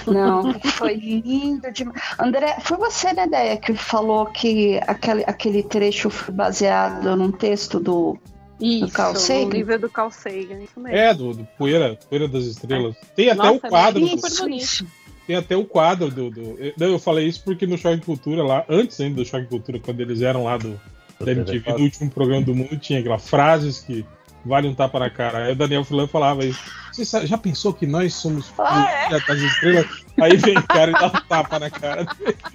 Não, 0.05 0.53
foi 0.59 0.95
lindo 0.95 1.71
demais. 1.71 2.01
André, 2.19 2.57
foi 2.61 2.77
você, 2.77 3.13
né, 3.13 3.27
Deia, 3.27 3.55
que 3.55 3.73
falou 3.73 4.25
que 4.25 4.77
aquele, 4.87 5.23
aquele 5.25 5.63
trecho 5.63 6.09
foi 6.09 6.33
baseado 6.33 7.15
num 7.15 7.31
texto 7.31 7.79
do, 7.79 8.17
do 8.59 8.91
Carl 8.91 9.13
Isso, 9.13 9.27
Sagan? 9.27 9.45
o 9.45 9.49
livro 9.49 9.79
do 9.79 9.89
Carl 9.89 10.11
Sagan, 10.11 10.61
isso 10.63 10.79
mesmo. 10.79 10.97
É, 10.97 11.13
do, 11.13 11.33
do 11.33 11.45
Poeira, 11.57 11.97
Poeira 12.09 12.27
das 12.27 12.45
Estrelas. 12.45 12.95
Tem 13.15 13.29
até 13.29 13.43
Nossa, 13.43 13.53
o 13.53 13.59
quadro. 13.69 14.05
é 14.05 14.09
do- 14.15 14.21
super 14.21 14.41
bonito. 14.43 14.87
Tem 15.27 15.35
até 15.35 15.57
o 15.57 15.65
quadro 15.65 16.09
do. 16.09 16.29
do- 16.31 16.57
eu- 16.59 16.73
não, 16.77 16.87
eu 16.87 16.99
falei 16.99 17.27
isso 17.27 17.43
porque 17.43 17.67
no 17.67 17.77
Choque 17.77 17.97
de 17.97 18.05
Cultura, 18.05 18.43
lá, 18.43 18.63
antes 18.69 18.99
ainda 19.01 19.17
do 19.17 19.25
Choque 19.25 19.43
de 19.43 19.49
Cultura, 19.49 19.79
quando 19.79 19.99
eles 19.99 20.21
eram 20.21 20.45
lá 20.45 20.57
do, 20.57 20.79
da 21.19 21.31
MTV, 21.31 21.73
do 21.73 21.83
último 21.83 22.09
programa 22.09 22.45
do 22.45 22.55
mundo, 22.55 22.77
tinha 22.77 22.99
aquela 22.99 23.19
frases 23.19 23.81
que 23.81 24.05
vale 24.45 24.67
um 24.67 24.73
tapa 24.73 24.97
na 24.99 25.09
cara. 25.09 25.45
Aí 25.45 25.51
o 25.51 25.55
Daniel 25.55 25.83
Fulano 25.83 26.07
falava 26.07 26.45
isso. 26.45 26.59
Você 26.93 27.27
já 27.27 27.37
pensou 27.37 27.73
que 27.73 27.85
nós 27.85 28.13
somos 28.13 28.51
Ah, 28.57 29.05
Poeira 29.09 29.25
das 29.27 29.39
Estrelas? 29.39 29.85
Aí 30.19 30.37
vem 30.37 30.57
o 30.57 30.63
cara 30.63 30.91
e 30.91 30.93
dá 30.93 31.07
um 31.07 31.27
tapa 31.27 31.59
na 31.59 31.69
cara 31.69 32.05
dele. 32.05 32.37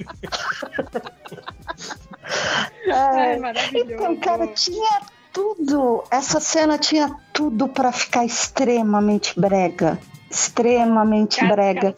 Ai, 2.93 3.39
maravilhoso. 3.39 3.93
Então, 3.93 4.17
cara, 4.17 4.47
tinha 4.49 5.01
tudo. 5.33 6.05
Essa 6.11 6.41
cena 6.41 6.79
tinha 6.79 7.15
tudo 7.33 7.69
pra 7.69 7.91
ficar 7.93 8.25
extremamente 8.25 9.39
brega. 9.39 9.99
Extremamente 10.31 11.41
Cara, 11.41 11.53
brega. 11.53 11.97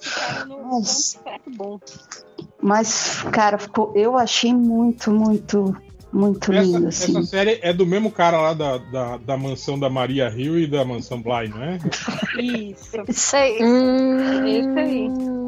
Mas, 0.70 1.20
mas, 2.60 3.22
cara, 3.30 3.58
ficou, 3.58 3.92
eu 3.94 4.16
achei 4.18 4.52
muito, 4.52 5.10
muito, 5.10 5.76
muito 6.12 6.52
lindo, 6.52 6.88
Essa, 6.88 7.04
assim. 7.04 7.18
essa 7.18 7.26
série 7.26 7.58
é 7.62 7.72
do 7.72 7.86
mesmo 7.86 8.10
cara 8.10 8.38
lá 8.40 8.54
da, 8.54 8.78
da, 8.78 9.16
da 9.18 9.36
mansão 9.36 9.78
da 9.78 9.88
Maria 9.88 10.28
Hill 10.28 10.58
e 10.58 10.66
da 10.66 10.84
mansão 10.84 11.20
Bly, 11.22 11.48
não 11.48 11.62
é? 11.62 11.78
Isso. 12.40 12.96
Isso 13.08 13.36
aí. 13.36 13.58
Isso 13.58 14.78
aí. 14.78 15.43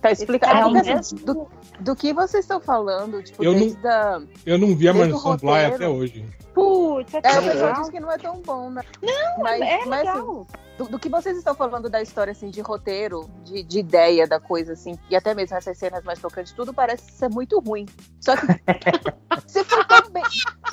Tá 0.00 0.12
explicado. 0.12 0.76
É 0.76 0.92
assim, 0.92 1.16
do, 1.16 1.48
do 1.80 1.96
que 1.96 2.12
vocês 2.12 2.44
estão 2.44 2.60
falando, 2.60 3.22
tipo, 3.22 3.42
Eu 3.42 3.52
não- 3.52 3.58
desde 3.58 3.86
a. 3.88 4.20
Eu 4.46 4.58
não 4.58 4.74
vi 4.76 4.88
a 4.88 4.94
mansão 4.94 5.36
Bly 5.36 5.64
até 5.64 5.88
hoje. 5.88 6.24
Putz, 6.54 7.14
é, 7.14 7.20
tão 7.20 7.30
o 7.32 7.34
pessoal 7.42 7.54
legal. 7.66 7.80
diz 7.82 7.90
que 7.90 8.00
não 8.00 8.10
é 8.12 8.18
tão 8.18 8.40
bom, 8.40 8.70
né? 8.70 8.82
Não, 9.02 9.42
mas, 9.42 9.60
é 9.60 9.84
mas, 9.86 10.08
assim, 10.08 10.18
legal. 10.18 10.46
Do, 10.78 10.84
do 10.88 10.98
que 10.98 11.08
vocês 11.08 11.36
estão 11.36 11.54
falando 11.54 11.90
da 11.90 12.00
história, 12.00 12.30
assim, 12.30 12.48
de 12.48 12.60
roteiro, 12.60 13.28
de, 13.44 13.62
de 13.62 13.80
ideia 13.80 14.26
da 14.26 14.38
coisa, 14.40 14.72
assim, 14.74 14.96
e 15.10 15.16
até 15.16 15.34
mesmo 15.34 15.56
essas 15.56 15.76
cenas 15.76 16.02
mais 16.04 16.18
tocantes, 16.20 16.52
tudo 16.52 16.72
parece 16.72 17.10
ser 17.12 17.28
muito 17.28 17.58
ruim. 17.58 17.84
Só 18.20 18.34
que 18.36 18.46
se 19.46 19.64
for 19.64 19.84
tão 19.86 20.08
bem. 20.10 20.22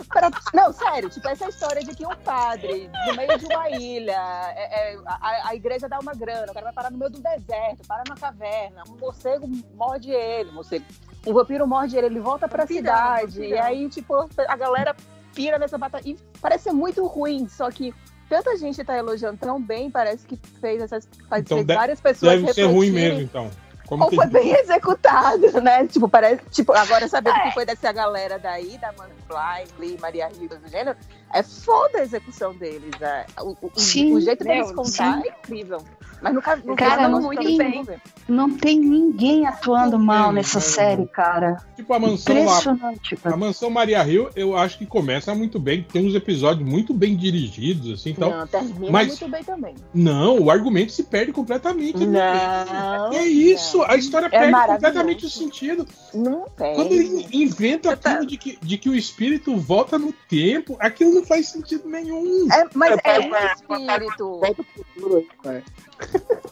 pra- 0.08 0.30
Não, 0.54 0.72
sério, 0.72 1.10
tipo, 1.10 1.28
essa 1.28 1.50
história 1.50 1.84
de 1.84 1.96
que 1.96 2.06
um 2.06 2.16
padre, 2.24 2.90
no 3.08 3.16
meio 3.16 3.38
de 3.38 3.46
uma 3.46 3.70
ilha, 3.72 4.52
é- 4.56 4.94
é, 4.94 4.98
a, 5.08 5.50
a 5.50 5.56
igreja 5.56 5.90
dá 5.90 6.00
uma 6.00 6.14
grana, 6.14 6.52
o 6.52 6.54
cara 6.54 6.66
vai 6.66 6.74
parar 6.74 6.92
no 6.92 6.98
meio 6.98 7.12
do 7.12 7.20
deserto, 7.20 7.86
para 7.88 8.04
numa 8.08 8.16
caverna, 8.16 8.84
um 8.88 8.98
morcego 8.98 9.48
morde 9.74 10.12
ele, 10.12 10.52
um 10.52 10.54
morcego. 10.54 10.86
Um 11.26 11.34
vampiro 11.34 11.66
morde 11.68 11.98
ele, 11.98 12.06
ele 12.06 12.20
volta 12.20 12.48
pra 12.48 12.64
Vampirão, 12.66 12.80
cidade, 12.94 13.26
vampirão. 13.40 13.50
e 13.50 13.60
aí, 13.60 13.90
tipo, 13.90 14.14
a 14.48 14.56
galera 14.56 14.96
pira 15.34 15.58
nessa 15.58 15.76
batalha. 15.78 16.04
E 16.06 16.16
parece 16.40 16.66
ser 16.66 16.72
muito 16.72 17.04
ruim, 17.08 17.48
só 17.50 17.70
que 17.72 17.94
tanta 18.30 18.56
gente 18.58 18.84
tá 18.84 18.98
elogiando 18.98 19.38
tão 19.38 19.62
bem, 19.62 19.90
parece 19.92 20.26
que 20.26 20.36
fez 20.60 20.82
essas. 20.82 21.08
Faz, 21.30 21.42
Então 21.44 21.58
fez 21.58 21.68
várias 21.68 22.00
pessoas 22.02 22.40
deve 22.42 22.54
ser 22.54 22.64
ruim 22.66 22.92
mesmo, 22.92 23.22
então. 23.22 23.50
Como 23.88 24.04
ou 24.04 24.10
que- 24.10 24.16
foi 24.16 24.26
bem 24.26 24.52
executado, 24.60 25.62
né? 25.62 25.86
Tipo, 25.88 26.10
parece. 26.10 26.42
Tipo, 26.50 26.74
agora 26.74 27.08
sabendo 27.08 27.40
que 27.44 27.52
foi 27.52 27.66
dessa 27.66 27.92
galera 27.92 28.40
daí, 28.40 28.78
da 28.80 28.92
Man 28.94 29.10
Fly, 29.28 29.68
Lee, 29.80 29.98
Maria 30.02 30.28
Rita 30.28 30.56
do 30.58 30.68
gênero, 30.68 30.98
é 31.34 31.44
foda 31.44 32.00
a 32.00 32.02
execução 32.04 32.54
deles. 32.54 32.92
é. 33.02 33.26
O, 33.42 33.56
o- 33.62 33.72
Sim, 33.76 34.14
o 34.14 34.22
jeito 34.22 34.44
meu, 34.44 34.54
deles 34.54 34.72
contar 34.72 35.22
sim. 35.22 35.28
é 35.30 35.32
incrível. 35.40 35.82
Mas 36.22 36.34
no 36.34 36.42
caso, 36.42 36.62
no 36.66 36.76
Cara, 36.76 37.08
não 37.10 37.22
muito 37.22 37.44
tem- 37.44 37.58
bem. 37.58 37.86
Não 38.28 38.50
tem 38.58 38.80
ninguém 38.80 39.46
atuando 39.46 40.00
mal 40.00 40.28
tem, 40.28 40.36
nessa 40.36 40.58
não. 40.60 40.66
série, 40.66 41.06
cara. 41.08 41.58
Tipo 41.76 41.94
a 41.94 42.00
mansão. 42.00 42.36
Impressionante, 42.36 43.16
cara. 43.18 43.36
A 43.36 43.38
mansão 43.38 43.70
Maria 43.70 44.08
Hill, 44.08 44.30
eu 44.36 44.58
acho 44.58 44.80
que 44.80 44.86
começa 44.88 45.36
muito 45.36 45.60
bem. 45.60 45.84
Tem 45.84 46.08
uns 46.08 46.16
episódios 46.16 46.68
muito 46.68 46.94
bem 46.94 47.16
dirigidos, 47.16 47.92
assim. 48.00 48.12
Então, 48.12 48.32
Não, 48.32 48.48
termina 48.48 48.92
mas- 48.92 49.08
muito 49.10 49.28
bem 49.28 49.44
também. 49.44 49.76
Não, 49.94 50.40
o 50.40 50.50
argumento 50.50 50.92
se 50.94 51.04
perde 51.04 51.32
completamente. 51.32 52.04
Não. 52.06 53.10
Que 53.12 53.18
é 53.18 53.28
isso? 53.28 53.84
a 53.84 53.96
história 53.96 54.28
É 54.28 54.30
perde 54.30 54.54
completamente 54.68 55.26
o 55.26 55.30
sentido. 55.30 55.86
Não 56.14 56.48
tem. 56.58 56.76
Quando 56.76 56.92
ele 56.94 57.28
inventa 57.32 57.92
aquilo 57.92 58.26
de 58.26 58.38
que, 58.38 58.58
de 58.62 58.78
que 58.78 58.90
o 58.90 58.96
espírito 58.96 59.56
volta 59.58 60.00
no 60.00 60.12
tempo, 60.28 60.76
aquilo 60.80 61.14
não 61.14 61.25
faz 61.26 61.50
sentido 61.50 61.88
nenhum. 61.90 62.48
É, 62.52 62.68
mas 62.74 62.98
é, 63.04 63.16
É, 63.16 63.20
um 63.20 63.36
é, 63.36 63.54
espírito. 63.54 64.42
Aí, 64.44 65.28
cara. 65.44 65.64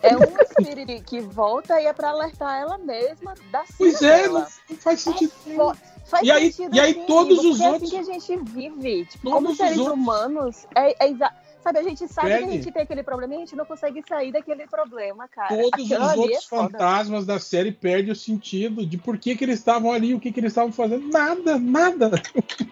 É 0.02 0.16
um 0.18 0.42
espírito 0.42 1.04
que 1.06 1.20
volta 1.22 1.80
e 1.82 1.86
é 1.86 1.94
pra 1.94 2.10
alertar 2.10 2.60
ela 2.62 2.78
mesma 2.78 3.34
da 3.52 3.64
Pois 3.78 4.02
é, 4.02 4.24
dela. 4.24 4.40
não, 4.42 4.48
não 4.70 4.78
faz 4.78 5.02
sentido 5.02 5.32
nenhum. 5.46 5.74
Fo- 5.74 5.78
Faz 6.06 6.28
E 6.28 6.32
aí- 6.32 6.52
sentido 6.52 6.76
e 6.76 6.80
aí 6.80 6.94
sim, 6.94 7.06
todos 7.08 7.40
os 7.44 7.60
é 7.62 7.70
outros- 7.70 7.92
assim 7.94 8.04
que 8.04 8.12
a 8.12 8.14
gente 8.14 8.38
vive. 8.52 9.06
Tipo, 9.06 9.24
Todos 9.24 9.36
como 9.38 9.50
os 9.52 9.58
seres 9.58 9.78
humanos, 9.80 10.68
é, 10.76 11.06
é 11.06 11.10
exa- 11.10 11.34
Sabe, 11.64 11.80
a 11.80 11.84
gente 11.84 12.06
sabe 12.10 12.28
que 12.28 12.34
a 12.34 12.48
gente 12.48 12.72
tem 12.72 12.84
aquele 12.84 13.04
problema 13.04 13.34
e 13.34 13.38
a 13.38 13.40
gente 13.40 13.56
não 13.56 13.66
consegue 13.66 14.04
sair 14.06 14.34
daquele 14.34 14.68
problema, 14.68 15.30
cara. 15.30 15.48
Todos 15.48 15.86
os 15.86 15.92
ali 15.94 16.20
outros 16.20 16.44
é 16.44 16.48
fantasmas 16.48 17.26
da 17.26 17.40
série 17.40 17.72
perdem 17.72 18.12
o 18.12 18.16
sentido 18.16 18.86
de 18.86 18.98
por 18.98 19.18
que, 19.18 19.34
que 19.34 19.46
eles 19.46 19.60
estavam 19.60 19.94
ali, 19.94 20.14
o 20.14 20.20
que, 20.20 20.34
que 20.34 20.42
eles 20.42 20.52
estavam 20.52 20.74
fazendo. 20.74 21.08
Nada, 21.08 21.58
nada. 21.58 22.12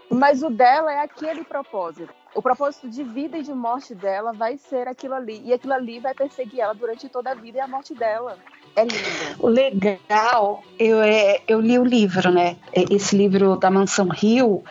Mas 0.10 0.44
o 0.44 0.50
dela 0.50 0.92
é 0.92 1.00
aquele 1.00 1.46
propósito. 1.46 2.14
O 2.36 2.42
propósito 2.42 2.90
de 2.90 3.02
vida 3.02 3.38
e 3.38 3.44
de 3.44 3.54
morte 3.54 3.96
dela 3.96 4.34
vai 4.34 4.58
ser 4.58 4.90
aquilo 4.90 5.14
ali. 5.14 5.42
E 5.46 5.54
aquilo 5.54 5.74
ali 5.74 6.00
vai 6.00 6.14
perseguir 6.14 6.60
ela 6.60 6.74
durante 6.74 7.08
toda 7.08 7.32
a 7.32 7.36
vida 7.36 7.60
e 7.60 7.62
a 7.62 7.68
morte 7.68 7.94
dela. 7.94 8.38
É 8.76 8.84
lindo. 8.84 8.96
O 9.40 9.48
legal, 9.48 10.64
eu, 10.80 11.02
é, 11.02 11.42
eu 11.48 11.60
li 11.60 11.78
o 11.78 11.84
livro, 11.84 12.32
né? 12.32 12.56
Esse 12.74 13.16
livro 13.18 13.58
da 13.58 13.70
Mansão 13.70 14.08
Rio, 14.08 14.64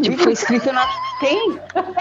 tipo, 0.00 0.16
foi 0.18 0.32
escrito 0.32 0.72
na. 0.72 0.86
Tem? 1.20 1.58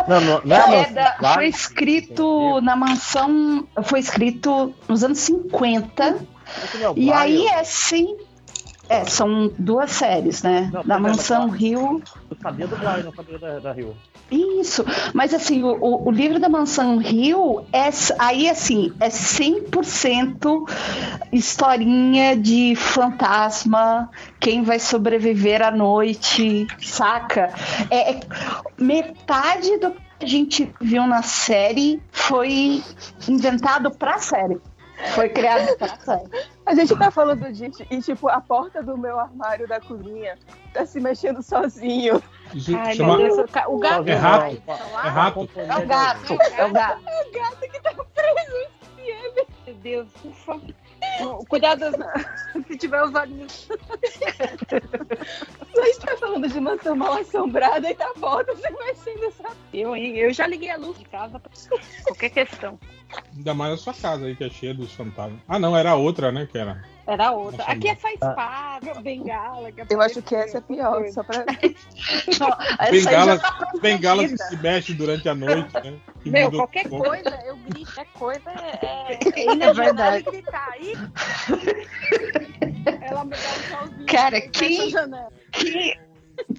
Não, 0.08 0.22
não, 0.22 0.42
não 0.46 0.56
é 0.56 0.60
a 0.60 0.64
É 0.64 0.78
mansão 0.78 0.94
da- 0.94 1.34
foi 1.34 1.48
escrito 1.48 2.62
na 2.62 2.76
mansão. 2.76 3.68
Foi 3.86 4.00
escrito 4.00 4.74
nos 4.88 5.04
anos 5.04 5.18
50. 5.20 6.16
Esse 6.64 6.78
não 6.78 6.92
é 6.92 6.94
E 6.96 7.12
aí 7.12 7.48
é 7.48 7.60
é 7.60 7.64
sim. 7.64 8.16
É, 8.90 9.04
são 9.06 9.52
duas 9.58 9.92
séries, 9.92 10.42
né? 10.44 10.70
Não, 10.74 10.84
da 10.84 10.96
é, 10.96 11.00
Mansão 11.00 11.50
Rio. 11.50 12.02
Eu 12.30 12.38
sabia 12.42 12.68
do 12.68 12.76
Bly, 12.78 13.04
não 13.04 13.14
sabia 13.14 13.38
da, 13.38 13.60
da 13.60 13.74
Rio. 13.74 13.96
Isso, 14.30 14.84
mas 15.14 15.34
assim, 15.34 15.64
o, 15.64 16.06
o- 16.08 16.12
livro 16.12 16.40
da 16.40 16.50
Mansão 16.50 16.98
Rio 16.98 17.66
é 17.72 17.90
aí 18.20 18.50
assim, 18.50 18.94
é 19.00 19.08
100% 19.08 20.70
historinha 21.32 22.36
de 22.36 22.76
fantasma, 22.76 24.10
quem 24.40 24.64
vai 24.64 24.80
sobreviver 24.80 25.62
à 25.62 25.72
noite, 25.72 26.68
saca? 26.82 27.54
É, 27.90 28.12
é- 28.12 28.20
metade 28.78 29.78
do 29.78 29.92
que 29.92 30.26
a 30.26 30.28
gente 30.28 30.74
viu 30.82 31.06
na 31.08 31.22
série 31.22 32.02
foi 32.12 32.84
inventado 33.30 33.92
pra 33.92 34.18
série. 34.18 34.60
Foi 35.14 35.30
criado 35.30 35.78
pra 35.78 35.96
série. 36.00 36.30
A 36.68 36.76
gente 36.76 36.94
tá 36.98 37.10
falando 37.10 37.50
disso 37.54 37.82
e, 37.90 38.02
tipo, 38.02 38.28
a 38.28 38.42
porta 38.42 38.84
do 38.84 38.98
meu 38.98 39.18
armário 39.18 39.66
da 39.70 39.80
cozinha 39.80 40.38
tá 40.74 40.86
se 40.86 41.00
mexendo 41.00 41.42
sozinho. 41.42 42.22
Isso 42.54 42.76
Ai, 42.78 42.94
chama- 42.94 43.16
Deus, 43.18 43.38
o 43.68 43.78
gato 43.80 44.10
É 44.10 44.14
rato. 44.14 44.62
É 44.68 45.08
rato. 45.08 45.50
É 45.56 45.78
o 45.78 45.88
gato, 45.88 46.34
é 46.58 46.66
o 46.66 46.72
gato. 46.74 47.02
É 47.08 47.24
o 47.24 47.32
gato 47.32 47.60
que 47.62 47.82
tá 47.82 47.94
preso. 48.14 48.68
Meu 49.66 49.76
Deus, 49.76 50.10
ufa. 50.26 50.60
Cuidado 51.50 51.86
se 52.68 52.78
tiver 52.78 53.04
os 53.04 53.14
olhinhos. 53.14 53.68
A 55.78 55.86
gente 55.86 56.00
tá 56.00 56.18
falando 56.18 56.48
de 56.48 56.60
mansão 56.60 56.96
mal 56.96 57.14
assombrada 57.14 57.90
e 57.90 57.94
tá 57.94 58.10
a 58.10 58.20
porta 58.20 58.56
se 58.56 58.70
mexendo, 58.70 59.32
sabe? 59.32 59.56
Eu, 59.74 59.96
hein? 59.96 60.18
Eu 60.18 60.34
já 60.34 60.48
liguei 60.48 60.72
a 60.72 60.78
luz 60.78 60.98
de 60.98 61.06
casa 61.06 61.40
pra 61.40 61.52
qualquer 62.04 62.30
questão. 62.32 62.80
Ainda 63.36 63.54
mais 63.54 63.74
a 63.74 63.78
sua 63.78 63.94
casa 63.94 64.26
aí, 64.26 64.36
que 64.36 64.44
é 64.44 64.50
cheia 64.50 64.74
dos 64.74 64.92
fantasmas. 64.94 65.40
Ah, 65.48 65.60
não, 65.60 65.78
era 65.78 65.92
a 65.92 65.96
outra, 65.96 66.32
né? 66.32 66.48
Que 66.52 66.58
era. 66.58 66.84
Era 67.08 67.32
outra. 67.32 67.64
Aqui 67.64 67.88
é 67.88 67.96
só 67.96 68.08
Ah. 68.08 68.12
espada, 68.14 69.02
bengala. 69.02 69.72
que 69.72 69.82
Eu 69.90 70.02
acho 70.02 70.22
que 70.22 70.36
essa 70.36 70.58
é 70.58 70.62
pior, 70.62 71.08
só 71.08 71.24
pra. 71.24 71.46
Bengalas, 72.92 73.42
bengalas 73.82 74.32
que 74.32 74.38
se 74.38 74.58
mexem 74.58 74.96
durante 74.96 75.28
a 75.30 75.34
noite, 75.34 75.74
né? 75.74 75.98
Que 76.22 76.30
Meu, 76.30 76.52
qualquer 76.52 76.90
coisa, 76.90 77.40
eu 77.46 77.56
grito, 77.56 77.94
qualquer 77.94 78.12
coisa 78.14 78.50
é, 78.50 79.14
é, 79.16 79.40
É 79.40 79.64
é 79.70 79.74
verdade. 79.74 80.24
gritar. 80.24 80.70
Aí, 80.74 80.94
ela 83.02 83.24
me 83.24 83.32
dá 83.32 83.84
um. 83.84 84.06
Cara, 84.06 84.42
quem-. 84.42 84.92
Quem, 85.54 85.98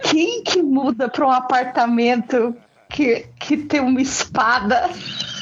quem 0.02 0.42
que 0.44 0.62
muda 0.62 1.08
pra 1.08 1.26
um 1.26 1.30
apartamento 1.30 2.56
que, 2.88 3.26
que 3.38 3.56
tem 3.58 3.80
uma 3.80 4.00
espada? 4.00 4.88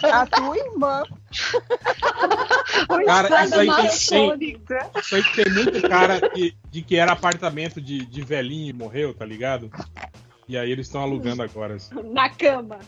A 0.02 0.26
tua 0.26 0.56
irmã. 0.58 1.04
Cara, 3.06 3.44
isso 3.44 3.54
aí 3.60 3.66
tem-. 4.10 4.28
Isso 5.00 5.14
aí 5.16 5.22
tem 5.34 5.52
muito 5.52 5.82
cara 5.88 6.20
que, 6.30 6.54
de 6.70 6.82
que 6.82 6.96
era 6.96 7.12
apartamento 7.12 7.80
de, 7.80 8.04
de 8.06 8.22
velhinho 8.22 8.70
e 8.70 8.72
morreu, 8.72 9.14
tá 9.14 9.24
ligado? 9.24 9.70
E 10.48 10.56
aí 10.56 10.70
eles 10.70 10.86
estão 10.86 11.02
alugando 11.02 11.42
agora. 11.42 11.74
assim. 11.74 11.92
Na 12.12 12.28
cama. 12.30 12.78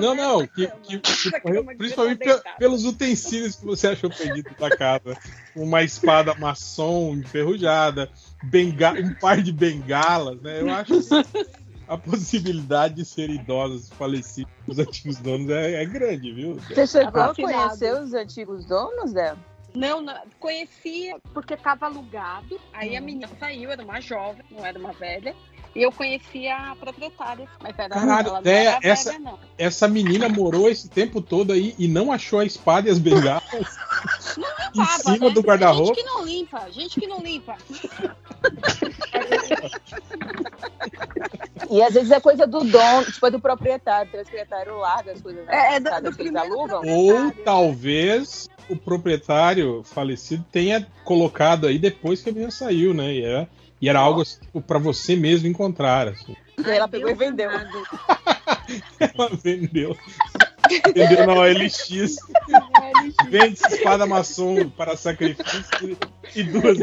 Não, 0.00 0.12
não, 0.14 0.44
que, 0.46 0.66
que, 0.82 0.98
que 0.98 1.30
morreu 1.44 1.64
principalmente 1.78 2.18
pe- 2.18 2.42
pelos 2.58 2.84
utensílios 2.84 3.54
que 3.56 3.64
você 3.64 3.88
achou 3.88 4.10
perdido 4.10 4.50
da 4.58 4.76
casa. 4.76 5.16
Uma 5.54 5.82
espada 5.84 6.34
maçom 6.34 7.14
enferrujada, 7.14 8.10
benga 8.42 8.92
um 8.92 9.14
par 9.14 9.40
de 9.40 9.52
bengalas, 9.52 10.40
né? 10.40 10.60
Eu 10.62 10.70
acho 10.70 11.00
que 11.00 11.59
a 11.90 11.98
possibilidade 11.98 12.94
de 12.94 13.04
ser 13.04 13.28
idosos 13.28 13.90
falecidos 13.90 14.52
os 14.68 14.78
antigos 14.78 15.18
donos 15.18 15.50
é, 15.50 15.82
é 15.82 15.84
grande, 15.84 16.32
viu? 16.32 16.54
Você 16.54 16.86
chegou 16.86 17.20
a 17.20 17.34
conhecer 17.34 17.92
os 18.00 18.14
antigos 18.14 18.64
donos 18.64 19.12
dela? 19.12 19.36
Não, 19.74 20.00
não, 20.00 20.14
conhecia 20.38 21.18
porque 21.34 21.56
tava 21.56 21.86
alugado. 21.86 22.60
Aí 22.72 22.96
a 22.96 23.00
menina 23.00 23.28
saiu, 23.40 23.72
era 23.72 23.82
uma 23.82 24.00
jovem, 24.00 24.44
não 24.52 24.64
era 24.64 24.78
uma 24.78 24.92
velha. 24.92 25.34
E 25.74 25.82
eu 25.82 25.92
conhecia 25.92 26.56
a 26.56 26.74
proprietária, 26.76 27.46
mas 27.62 27.78
era 27.78 27.88
Caralho, 27.90 28.28
ela 28.28 28.36
não 28.38 28.42
véia, 28.42 28.68
era 28.70 28.78
essa- 28.82 29.10
velha, 29.12 29.22
não. 29.24 29.38
Essa 29.56 29.86
menina 29.86 30.28
morou 30.28 30.68
esse 30.68 30.88
tempo 30.88 31.20
todo 31.22 31.52
aí 31.52 31.74
e 31.78 31.86
não 31.86 32.10
achou 32.10 32.40
a 32.40 32.44
espada 32.44 32.88
e 32.88 32.90
as 32.90 32.98
bengalas 32.98 33.42
em 34.74 34.78
Tava, 34.84 34.98
cima 34.98 35.28
né? 35.28 35.34
do 35.34 35.40
guarda-roupa. 35.42 35.94
Gente 35.94 36.02
que 36.02 36.10
não 36.10 36.24
limpa, 36.24 36.70
gente 36.72 37.00
que 37.00 37.06
não 37.06 37.20
limpa. 37.20 37.56
E 41.70 41.82
às 41.82 41.94
vezes 41.94 42.10
é 42.10 42.20
coisa 42.20 42.46
do 42.46 42.64
dono, 42.64 43.04
tipo, 43.04 43.26
é 43.26 43.30
do 43.30 43.38
proprietário. 43.40 44.08
O 44.08 44.10
proprietário 44.10 44.76
larga 44.78 45.12
as 45.12 45.20
coisas 45.22 45.44
na 45.46 45.52
É, 45.54 45.76
é 45.76 45.80
do- 45.80 45.84
do 45.84 45.90
que 45.90 46.06
eles 46.06 46.16
primeiro 46.16 46.38
alugam. 46.52 46.82
Ou 46.84 47.30
talvez 47.44 48.48
o 48.68 48.76
proprietário 48.76 49.82
falecido 49.84 50.44
tenha 50.50 50.84
colocado 51.04 51.66
aí 51.66 51.78
depois 51.78 52.22
que 52.22 52.30
a 52.30 52.32
menina 52.32 52.50
saiaiu, 52.50 52.92
né? 52.92 53.12
E 53.14 53.22
era, 53.22 53.48
e 53.80 53.88
era 53.88 53.98
algo 53.98 54.22
assim, 54.22 54.40
tipo, 54.40 54.60
pra 54.60 54.78
você 54.78 55.16
mesmo 55.16 55.46
encontrar. 55.48 56.08
Assim. 56.08 56.36
E 56.58 56.70
aí 56.70 56.76
ela 56.76 56.88
pegou 56.88 57.10
e 57.10 57.14
vendeu. 57.14 57.50
Ela 59.00 59.30
vendeu. 59.42 59.96
Vendeu 60.94 61.26
na 61.26 61.32
OLX. 61.34 62.16
Vende 63.28 63.54
espada 63.68 64.06
maçom 64.06 64.68
para 64.70 64.96
sacrifício 64.96 65.98
e 66.36 66.42
duas. 66.44 66.78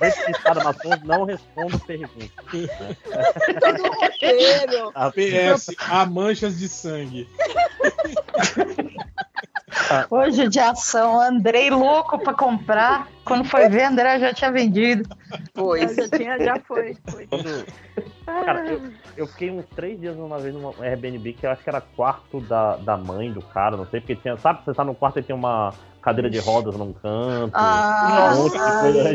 Vez 0.00 0.14
que 0.24 0.30
espada 0.32 0.64
maçom 0.64 0.90
não 1.04 1.24
respondo 1.24 1.78
perguntas. 1.80 2.30
Roteiro. 4.00 4.90
A- 4.94 5.12
PS, 5.12 5.74
há 5.78 6.04
manchas 6.06 6.58
de 6.58 6.68
sangue. 6.68 7.28
Hoje 10.10 10.48
de 10.48 10.58
ação, 10.58 11.20
Andrei 11.20 11.70
louco 11.70 12.18
pra 12.18 12.34
comprar. 12.34 13.06
Quando 13.24 13.44
foi 13.44 13.68
ver, 13.68 13.84
André 13.84 14.18
já 14.18 14.32
tinha 14.34 14.50
vendido. 14.50 15.08
Pois. 15.54 15.94
Já, 15.94 16.08
tinha, 16.08 16.38
já 16.38 16.56
foi. 16.60 16.96
foi. 17.08 17.26
Quando- 17.26 17.66
Cara, 18.26 18.64
eu, 18.66 18.80
eu 19.16 19.26
fiquei 19.26 19.50
uns 19.50 19.64
três 19.74 19.98
dias 20.00 20.16
uma 20.16 20.38
vez 20.38 20.54
numa 20.54 20.72
Airbnb 20.80 21.32
que 21.32 21.44
eu 21.46 21.50
acho 21.50 21.62
que 21.62 21.68
era 21.68 21.80
quarto 21.80 22.40
da, 22.40 22.76
da 22.76 22.96
mãe 22.96 23.30
do 23.32 23.42
cara, 23.42 23.76
não 23.76 23.86
sei, 23.86 24.00
porque 24.00 24.14
tinha. 24.16 24.36
Sabe, 24.36 24.60
você 24.64 24.72
tá 24.72 24.84
no 24.84 24.94
quarto 24.94 25.18
e 25.18 25.22
tem 25.22 25.34
uma 25.34 25.72
cadeira 26.00 26.30
de 26.30 26.38
rodas 26.38 26.76
num 26.76 26.92
canto. 26.92 27.52
Ah, 27.54 28.32
um 28.34 28.42
monte 28.42 28.52
de 28.52 28.58
coisa. 28.80 29.10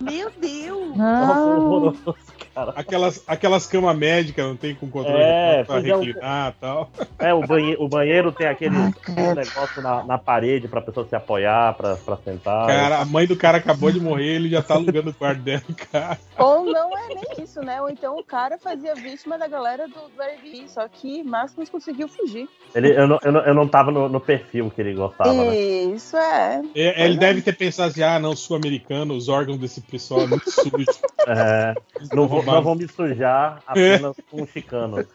Meu 0.00 0.30
Deus! 0.40 0.96
Nossa, 0.96 2.14
cara. 2.56 2.72
Aquelas, 2.74 3.22
aquelas 3.26 3.66
camas 3.66 3.96
médicas, 3.96 4.46
não 4.46 4.56
tem 4.56 4.74
com 4.74 4.88
controle 4.88 5.22
É, 5.22 5.64
pra 5.64 5.78
reclinar 5.78 6.54
e 6.56 6.60
tal. 6.60 6.90
É, 7.18 7.34
o 7.34 7.46
banheiro, 7.46 7.82
o 7.82 7.88
banheiro 7.88 8.32
tem 8.32 8.46
aquele 8.46 8.76
aquele 8.76 9.34
negócio 9.34 9.82
na, 9.82 10.02
na 10.04 10.18
parede 10.18 10.66
pra 10.66 10.80
pessoa 10.80 11.06
se 11.06 11.14
apoiar, 11.14 11.74
pra, 11.74 11.96
pra 11.96 12.16
sentar. 12.16 12.66
Cara, 12.66 12.98
a 12.98 13.04
mãe 13.04 13.26
do 13.26 13.36
cara 13.36 13.58
acabou 13.58 13.92
de 13.92 14.00
morrer, 14.00 14.36
ele 14.36 14.48
já 14.48 14.62
tá 14.62 14.74
alugando 14.74 15.10
o 15.10 15.14
quarto 15.14 15.42
dela, 15.42 15.62
cara. 15.90 16.18
Ou 16.38 16.64
não 16.64 16.96
é 16.96 17.08
nem 17.08 17.44
isso, 17.44 17.60
né? 17.60 17.80
Ou 17.82 17.90
então 17.90 18.16
o 18.18 18.24
cara 18.24 18.58
fazia 18.58 18.94
vítima 18.94 19.38
da 19.38 19.46
galera 19.46 19.86
do, 19.86 20.08
do 20.08 20.22
Airbnb, 20.22 20.68
só 20.68 20.88
que 20.88 21.22
Máximos 21.22 21.68
conseguiu 21.68 22.08
fugir. 22.08 22.48
Ele, 22.74 22.90
eu, 22.96 23.06
não, 23.06 23.18
eu, 23.22 23.32
não, 23.32 23.40
eu 23.40 23.54
não 23.54 23.68
tava 23.68 23.90
no, 23.90 24.08
no 24.08 24.20
perfil 24.20 24.70
que 24.70 24.80
ele 24.80 24.94
gostava, 24.94 25.32
né? 25.32 25.56
Isso 25.56 26.16
é. 26.16 26.62
É, 26.74 27.04
ele 27.04 27.16
deve 27.16 27.42
ter 27.42 27.56
pensado 27.56 27.90
assim: 27.90 28.02
ah, 28.02 28.18
não, 28.18 28.34
sul-americano, 28.34 29.14
os 29.14 29.28
órgãos 29.28 29.58
desse 29.58 29.80
pessoal 29.80 30.22
é 30.22 30.26
muito 30.26 30.50
sujo. 30.50 30.86
É, 31.26 31.74
não, 32.14 32.28
vou, 32.28 32.42
não 32.54 32.62
vou 32.62 32.74
me 32.74 32.88
sujar 32.88 33.62
apenas 33.66 34.16
com 34.30 34.42
um 34.42 34.46
chicano. 34.46 35.06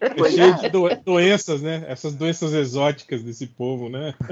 É 0.00 0.30
cheio 0.30 0.54
de 0.56 0.68
do- 0.68 0.88
doenças, 1.04 1.60
né? 1.62 1.84
Essas 1.88 2.14
doenças 2.14 2.52
exóticas 2.52 3.22
desse 3.22 3.46
povo, 3.46 3.88
né? 3.88 4.14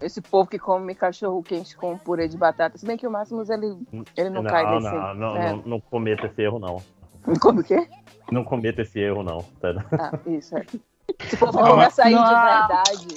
esse 0.00 0.20
povo 0.20 0.48
que 0.48 0.58
come 0.58 0.94
cachorro 0.94 1.42
quente 1.42 1.76
com 1.76 1.96
purê 1.98 2.26
de 2.28 2.36
batata. 2.36 2.78
Se 2.78 2.86
bem 2.86 2.96
que 2.96 3.06
o 3.06 3.10
Máximos 3.10 3.50
ele, 3.50 3.76
ele 4.16 4.30
não, 4.30 4.42
Não, 4.42 4.50
cai 4.50 4.64
não, 4.64 4.80
nesse. 4.80 4.90
não, 5.18 5.36
é. 5.36 5.52
não, 5.52 5.62
não 5.66 5.80
cometa 5.80 6.26
esse 6.26 6.40
erro, 6.42 6.58
não. 6.58 6.82
Como 7.40 7.62
que? 7.62 7.86
Não 8.32 8.42
cometa 8.44 8.80
esse 8.82 8.98
erro, 8.98 9.22
não. 9.22 9.44
Ah, 9.92 10.18
isso 10.26 10.56
é. 10.56 10.64
Se 11.28 11.36
for 11.36 11.50
come 11.52 11.84
açaí 11.84 12.14
de 12.14 12.14
Não. 12.14 12.24
verdade. 12.24 13.08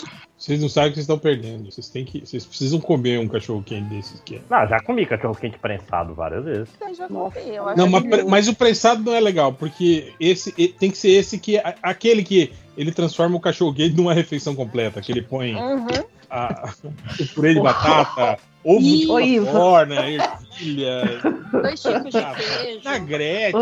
Vocês 0.43 0.59
não 0.61 0.67
sabem 0.67 0.89
o 0.89 0.91
que 0.91 0.95
vocês 0.95 1.03
estão 1.05 1.17
perdendo. 1.17 1.71
Vocês 1.71 1.87
têm 1.87 2.03
que. 2.03 2.19
Vocês 2.19 2.45
precisam 2.45 2.77
comer 2.77 3.17
um 3.17 3.29
cachorro 3.29 3.63
quente 3.65 3.87
desses 3.87 4.19
que 4.25 4.35
é. 4.35 4.41
Não, 4.49 4.67
já 4.67 4.77
comi 4.81 5.05
cachorro 5.05 5.33
quente 5.35 5.57
prensado 5.57 6.13
várias 6.13 6.43
vezes. 6.43 6.67
Eu 6.81 6.93
já 6.93 7.07
comi, 7.07 7.31
eu 7.47 7.65
acho 7.69 7.77
Não, 7.77 7.87
mas, 7.89 8.03
que- 8.03 8.09
pre- 8.09 8.23
mas 8.25 8.47
o 8.49 8.53
prensado 8.53 9.01
não 9.03 9.13
é 9.15 9.21
legal, 9.21 9.53
porque 9.53 10.11
esse 10.19 10.51
tem 10.73 10.91
que 10.91 10.97
ser 10.97 11.11
esse 11.11 11.39
que 11.39 11.55
é 11.55 11.75
aquele 11.81 12.23
que 12.23 12.51
ele 12.75 12.91
transforma 12.91 13.37
o 13.37 13.39
cachorro 13.39 13.73
quente 13.73 13.95
numa 13.95 14.13
refeição 14.13 14.53
completa, 14.53 14.99
que 15.01 15.13
ele 15.13 15.21
põe 15.21 15.55
Uhum. 15.55 15.87
a- 16.29 16.73
o 17.21 17.25
purê 17.33 17.53
de 17.53 17.61
batata, 17.61 18.37
ovo 18.65 18.81
de 18.81 19.07
codorna, 19.07 19.95
ervilha, 20.09 21.21
Dois 21.53 21.81
tipos 21.81 22.03
de 22.03 22.11
queijo. 22.11 22.79
vinagrete, 22.79 23.57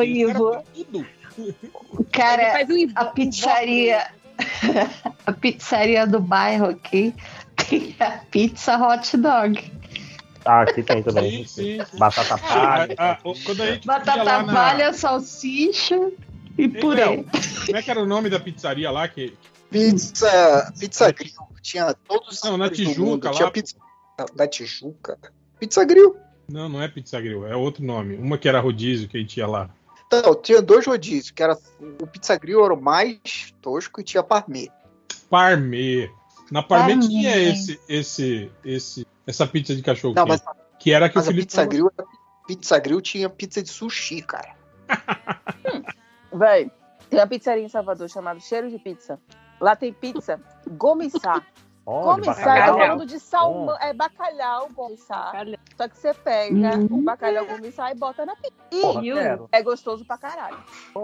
tudo. 0.73 1.05
Cara, 2.11 2.65
um 2.67 2.91
a 2.95 3.05
pizzaria. 3.05 4.07
A 5.25 5.31
pizzaria 5.31 6.05
do 6.07 6.19
bairro 6.19 6.65
aqui 6.67 7.13
tem 7.69 7.95
a 7.99 8.11
pizza 8.31 8.77
hot 8.77 9.15
dog. 9.17 9.71
Ah, 10.43 10.61
aqui 10.61 10.81
tem 10.81 11.03
também. 11.03 11.45
Sim, 11.45 11.79
sim. 11.85 11.97
Batata 11.99 12.37
palha. 12.37 12.95
Ah, 12.97 13.11
ah, 13.11 13.17
quando 13.45 13.61
a 13.61 13.65
gente 13.67 13.85
ia 13.85 13.93
Batata 13.93 14.23
lá 14.23 14.43
na- 14.43 14.53
palha, 14.53 14.93
salsicha 14.93 16.11
e 16.57 16.67
purê. 16.67 17.05
Léo, 17.05 17.25
Como 17.65 17.77
é 17.77 17.81
que 17.81 17.91
era 17.91 18.01
o 18.01 18.05
nome 18.05 18.29
da 18.29 18.39
pizzaria 18.39 18.89
lá? 18.89 19.07
Que... 19.07 19.37
Pizza, 19.69 20.73
pizza 20.79 21.11
grill. 21.11 21.31
Tinha 21.61 21.93
todos 21.93 22.37
os 22.37 22.43
Não, 22.43 22.57
na 22.57 22.69
Tijuca 22.69 22.99
mundo. 23.01 23.25
lá, 23.25 23.31
Tinha 23.31 23.51
pizza 23.51 23.75
da 24.35 24.47
Tijuca. 24.47 25.17
Pizza 25.59 25.85
grill. 25.85 26.17
Não, 26.49 26.67
não 26.67 26.81
é 26.81 26.87
Pizza 26.89 27.21
Grill, 27.21 27.47
é 27.47 27.55
outro 27.55 27.81
nome. 27.81 28.15
Uma 28.15 28.37
que 28.37 28.49
era 28.49 28.59
rodízio 28.59 29.07
que 29.07 29.15
a 29.15 29.19
gente 29.21 29.37
ia 29.37 29.47
lá. 29.47 29.69
Então, 30.13 30.35
tinha 30.35 30.61
dois 30.61 30.85
rodízios, 30.85 31.31
que 31.31 31.41
era 31.41 31.57
o 32.01 32.05
pizza 32.05 32.37
grill 32.37 32.65
era 32.65 32.73
o 32.73 32.81
mais 32.81 33.53
tosco 33.61 34.01
e 34.01 34.03
tinha 34.03 34.21
parmê. 34.21 34.69
Parmê. 35.29 36.11
Na 36.51 36.61
Parmê 36.61 36.95
Parmê. 36.95 37.07
tinha 37.07 37.37
esse, 37.37 37.79
esse, 37.87 38.51
esse, 38.65 39.07
essa 39.25 39.47
pizza 39.47 39.73
de 39.73 39.81
cachorro 39.81 40.13
Não, 40.13 40.25
mas, 40.25 40.43
Que 40.77 40.91
era 40.91 41.07
que 41.07 41.15
mas 41.15 41.25
o 41.25 41.27
Felipe 41.29 41.47
pizza 41.47 41.65
grill, 41.65 41.89
pizza 42.45 42.77
grill 42.77 42.99
tinha 42.99 43.29
pizza 43.29 43.63
de 43.63 43.69
sushi, 43.69 44.21
cara. 44.21 44.53
Véi, 46.33 46.69
tem 47.09 47.17
uma 47.17 47.27
pizzaria 47.27 47.63
em 47.63 47.69
Salvador 47.69 48.09
chamada 48.09 48.37
Cheiro 48.41 48.69
de 48.69 48.77
Pizza. 48.79 49.17
Lá 49.61 49.77
tem 49.77 49.93
pizza 49.93 50.41
gomissá. 50.71 51.41
Ó, 51.85 52.13
de 52.13 52.21
Gomissá, 52.21 52.59
eu 52.59 52.73
tô 52.73 52.79
falando 52.79 53.05
de 53.05 53.19
salmão. 53.19 53.75
É 53.81 53.91
bacalhau 53.93 54.69
gomissá. 54.75 55.31
Só 55.75 55.87
que 55.87 55.97
você 55.97 56.13
pega 56.13 56.77
Uhum. 56.77 56.87
o 56.91 57.01
bacalhau 57.01 57.45
gomissá 57.45 57.91
e 57.91 57.95
bota 57.95 58.25
na 58.25 58.35
pizza. 58.35 59.01
E 59.01 59.09
é 59.51 59.63
gostoso 59.63 60.05
pra 60.05 60.17
caralho. 60.17 60.57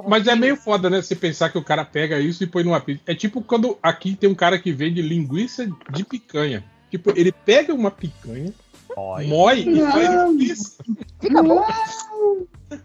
Mas 0.08 0.28
é 0.28 0.36
meio 0.36 0.56
foda, 0.56 0.90
né? 0.90 1.02
Você 1.02 1.16
pensar 1.16 1.50
que 1.50 1.58
o 1.58 1.64
cara 1.64 1.84
pega 1.84 2.20
isso 2.20 2.44
e 2.44 2.48
põe 2.48 2.64
numa 2.64 2.80
pizza. 2.80 3.02
É 3.08 3.16
tipo 3.16 3.42
quando 3.42 3.78
aqui 3.82 4.16
tem 4.16 4.30
um 4.30 4.36
cara 4.36 4.60
que 4.60 4.72
vende 4.72 5.02
linguiça 5.02 5.68
de 5.92 6.06
picanha. 6.06 6.64
Tipo, 6.92 7.12
ele 7.18 7.32
pega 7.34 7.74
uma 7.74 7.92
picanha, 7.92 8.54
Olha. 8.96 9.28
mói 9.28 9.60
e 9.68 9.82
faz 9.92 10.10
linguiça. 10.10 10.84
Fica 11.20 11.44
bom. 11.44 11.66
É 12.70 12.78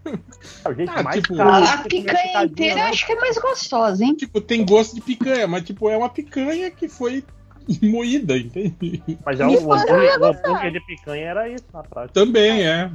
Ah, 0.65 1.13
tipo, 1.13 1.41
A 1.41 1.79
picanha 1.89 2.45
inteira 2.45 2.75
né? 2.77 2.83
eu 2.83 2.87
acho 2.87 3.07
que 3.07 3.13
é 3.13 3.17
mais 3.17 3.39
gostosa, 3.39 4.05
hein? 4.05 4.15
Tipo, 4.15 4.41
tem 4.41 4.65
gosto 4.65 4.95
de 4.95 5.01
picanha, 5.01 5.47
mas 5.47 5.65
tipo, 5.65 5.89
é 5.89 5.97
uma 5.97 6.09
picanha 6.09 6.71
que 6.71 6.89
foi 6.89 7.25
moída, 7.83 8.37
entende? 8.37 9.03
Mas 9.25 9.41
é 9.41 9.47
o, 9.47 9.51
o, 9.51 9.73
hambúrguer, 9.73 10.21
o 10.21 10.25
hambúrguer 10.25 10.73
de 10.73 10.81
picanha 10.81 11.25
era 11.27 11.49
isso 11.49 11.65
na 11.73 11.83
prática. 11.83 12.13
Também 12.13 12.67
é. 12.67 12.91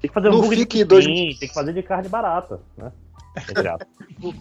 Tem 0.00 0.08
que 0.08 0.14
fazer 0.14 0.30
No 0.30 0.36
hambúrguer 0.38 0.58
de 0.58 0.64
FIC 0.64 0.84
picanha, 0.84 1.04
tem 1.38 1.48
que 1.48 1.54
fazer 1.54 1.72
de 1.72 1.82
carne 1.82 2.08
barata, 2.08 2.60
né? 2.76 2.92
Aspas. 3.56 4.34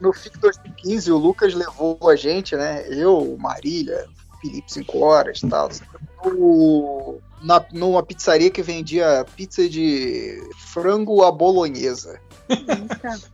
No 0.00 0.12
FIC 0.12 0.38
2015, 0.38 1.12
o 1.12 1.16
Lucas 1.18 1.54
levou 1.54 1.98
a 2.08 2.16
gente, 2.16 2.56
né? 2.56 2.86
Eu, 2.88 3.36
Marília, 3.38 4.06
Felipe 4.40 4.72
5 4.72 4.98
horas 4.98 5.42
e 5.42 5.48
tal. 5.48 5.68
no- 6.24 7.18
na, 7.42 7.64
numa 7.72 8.02
pizzaria 8.02 8.50
que 8.50 8.62
vendia 8.62 9.24
pizza 9.36 9.66
de 9.68 10.42
frango 10.72 11.22
à 11.24 11.32
bolonhesa. 11.32 12.20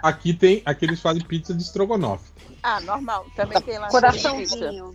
Aqui 0.03 0.33
tem, 0.35 0.63
aqui 0.65 0.85
eles 0.85 1.01
fazem 1.01 1.23
pizza 1.25 1.55
de 1.55 1.63
estrogonofe. 1.63 2.31
Ah, 2.63 2.81
normal. 2.81 3.27
Também 3.37 3.61
tem 3.63 3.79
lá 3.79 3.89
Coraçãozinho. 3.89 4.93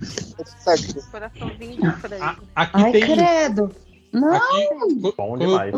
Coraçãozinho 1.12 1.82
de 1.82 1.92
frango. 2.00 2.42
Aqui 2.56 2.72
Ai, 2.84 2.92
tem. 2.92 3.02
credo. 3.02 3.72
Não. 4.12 4.34
Aqui, 4.36 4.68
Bom 5.00 5.12
quando, 5.16 5.40
demais. 5.40 5.74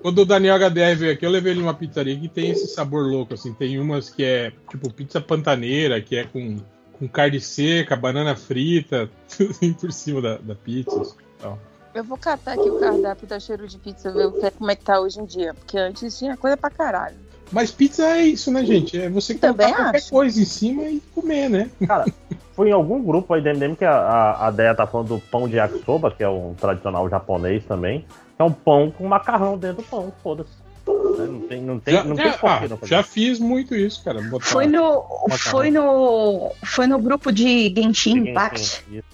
quando 0.00 0.18
o 0.18 0.24
Daniel 0.24 0.56
HDR 0.56 0.96
veio 0.96 1.12
aqui, 1.12 1.26
eu 1.26 1.30
levei 1.30 1.52
ele 1.52 1.60
numa 1.60 1.74
pizzaria 1.74 2.18
que 2.18 2.28
tem 2.28 2.50
esse 2.50 2.68
sabor 2.68 3.04
louco, 3.04 3.34
assim. 3.34 3.52
Tem 3.52 3.78
umas 3.80 4.08
que 4.08 4.22
é 4.22 4.52
tipo 4.70 4.92
pizza 4.92 5.20
pantaneira, 5.20 6.00
que 6.00 6.16
é 6.16 6.24
com, 6.24 6.58
com 6.92 7.08
carne 7.08 7.40
seca, 7.40 7.96
banana 7.96 8.36
frita, 8.36 9.10
tudo 9.36 9.74
por 9.74 9.92
cima 9.92 10.22
da, 10.22 10.38
da 10.38 10.54
pizza. 10.54 11.00
assim, 11.00 11.16
tal. 11.40 11.58
Eu 11.94 12.04
vou 12.04 12.16
catar 12.18 12.52
aqui 12.52 12.68
o 12.70 12.78
cardápio 12.78 13.26
da 13.26 13.40
Cheiro 13.40 13.66
de 13.66 13.78
Pizza, 13.78 14.10
ver 14.12 14.30
é- 14.44 14.50
como 14.50 14.70
é 14.70 14.76
que 14.76 14.84
tá 14.84 15.00
hoje 15.00 15.18
em 15.20 15.24
dia. 15.24 15.54
Porque 15.54 15.76
antes 15.78 16.16
tinha 16.18 16.36
coisa 16.36 16.56
pra 16.56 16.70
caralho. 16.70 17.16
Mas 17.50 17.70
pizza 17.70 18.04
é 18.04 18.22
isso, 18.26 18.52
né, 18.52 18.62
gente? 18.64 19.00
É 19.00 19.08
você 19.08 19.34
colocar 19.34 19.56
Também 19.64 19.74
qualquer 19.74 19.98
acho. 19.98 20.10
coisa 20.10 20.40
em 20.40 20.44
cima 20.44 20.82
e 20.84 21.00
comer, 21.14 21.48
né? 21.48 21.70
Cara, 21.86 22.04
foi 22.52 22.68
em 22.68 22.72
algum 22.72 23.02
grupo 23.02 23.32
aí 23.32 23.40
do 23.40 23.48
MDM 23.48 23.74
que 23.74 23.86
a, 23.86 23.96
a, 23.96 24.46
a 24.48 24.50
Deia 24.50 24.74
tá 24.74 24.86
falando 24.86 25.08
do 25.08 25.18
pão 25.18 25.48
de 25.48 25.56
yakisoba, 25.56 26.10
que 26.10 26.22
é 26.22 26.28
um 26.28 26.52
tradicional 26.54 27.08
japonês 27.08 27.64
também. 27.64 28.04
É 28.38 28.44
um 28.44 28.52
pão 28.52 28.90
com 28.90 29.08
macarrão 29.08 29.56
dentro 29.56 29.78
do 29.78 29.82
pão, 29.84 30.12
foda-se. 30.22 30.50
Né? 30.86 31.26
Não 31.26 31.40
tem, 31.40 31.60
não 31.62 31.80
tem, 31.80 31.94
já, 31.94 32.04
não 32.04 32.16
já- 32.16 32.22
tem 32.24 32.32
porquê 32.32 32.64
ah, 32.64 32.68
não 32.68 32.78
já 32.86 33.02
fiz 33.02 33.38
muito 33.38 33.74
isso, 33.74 34.04
cara. 34.04 34.20
Botar 34.22 34.44
Foi 34.44 34.66
no, 34.66 35.04
foi 35.30 35.70
no, 35.70 36.52
foi 36.64 36.86
no 36.86 36.98
grupo 36.98 37.32
de 37.32 37.72
Genshin 37.74 38.28
Impact. 38.28 38.84
isso. 38.92 39.04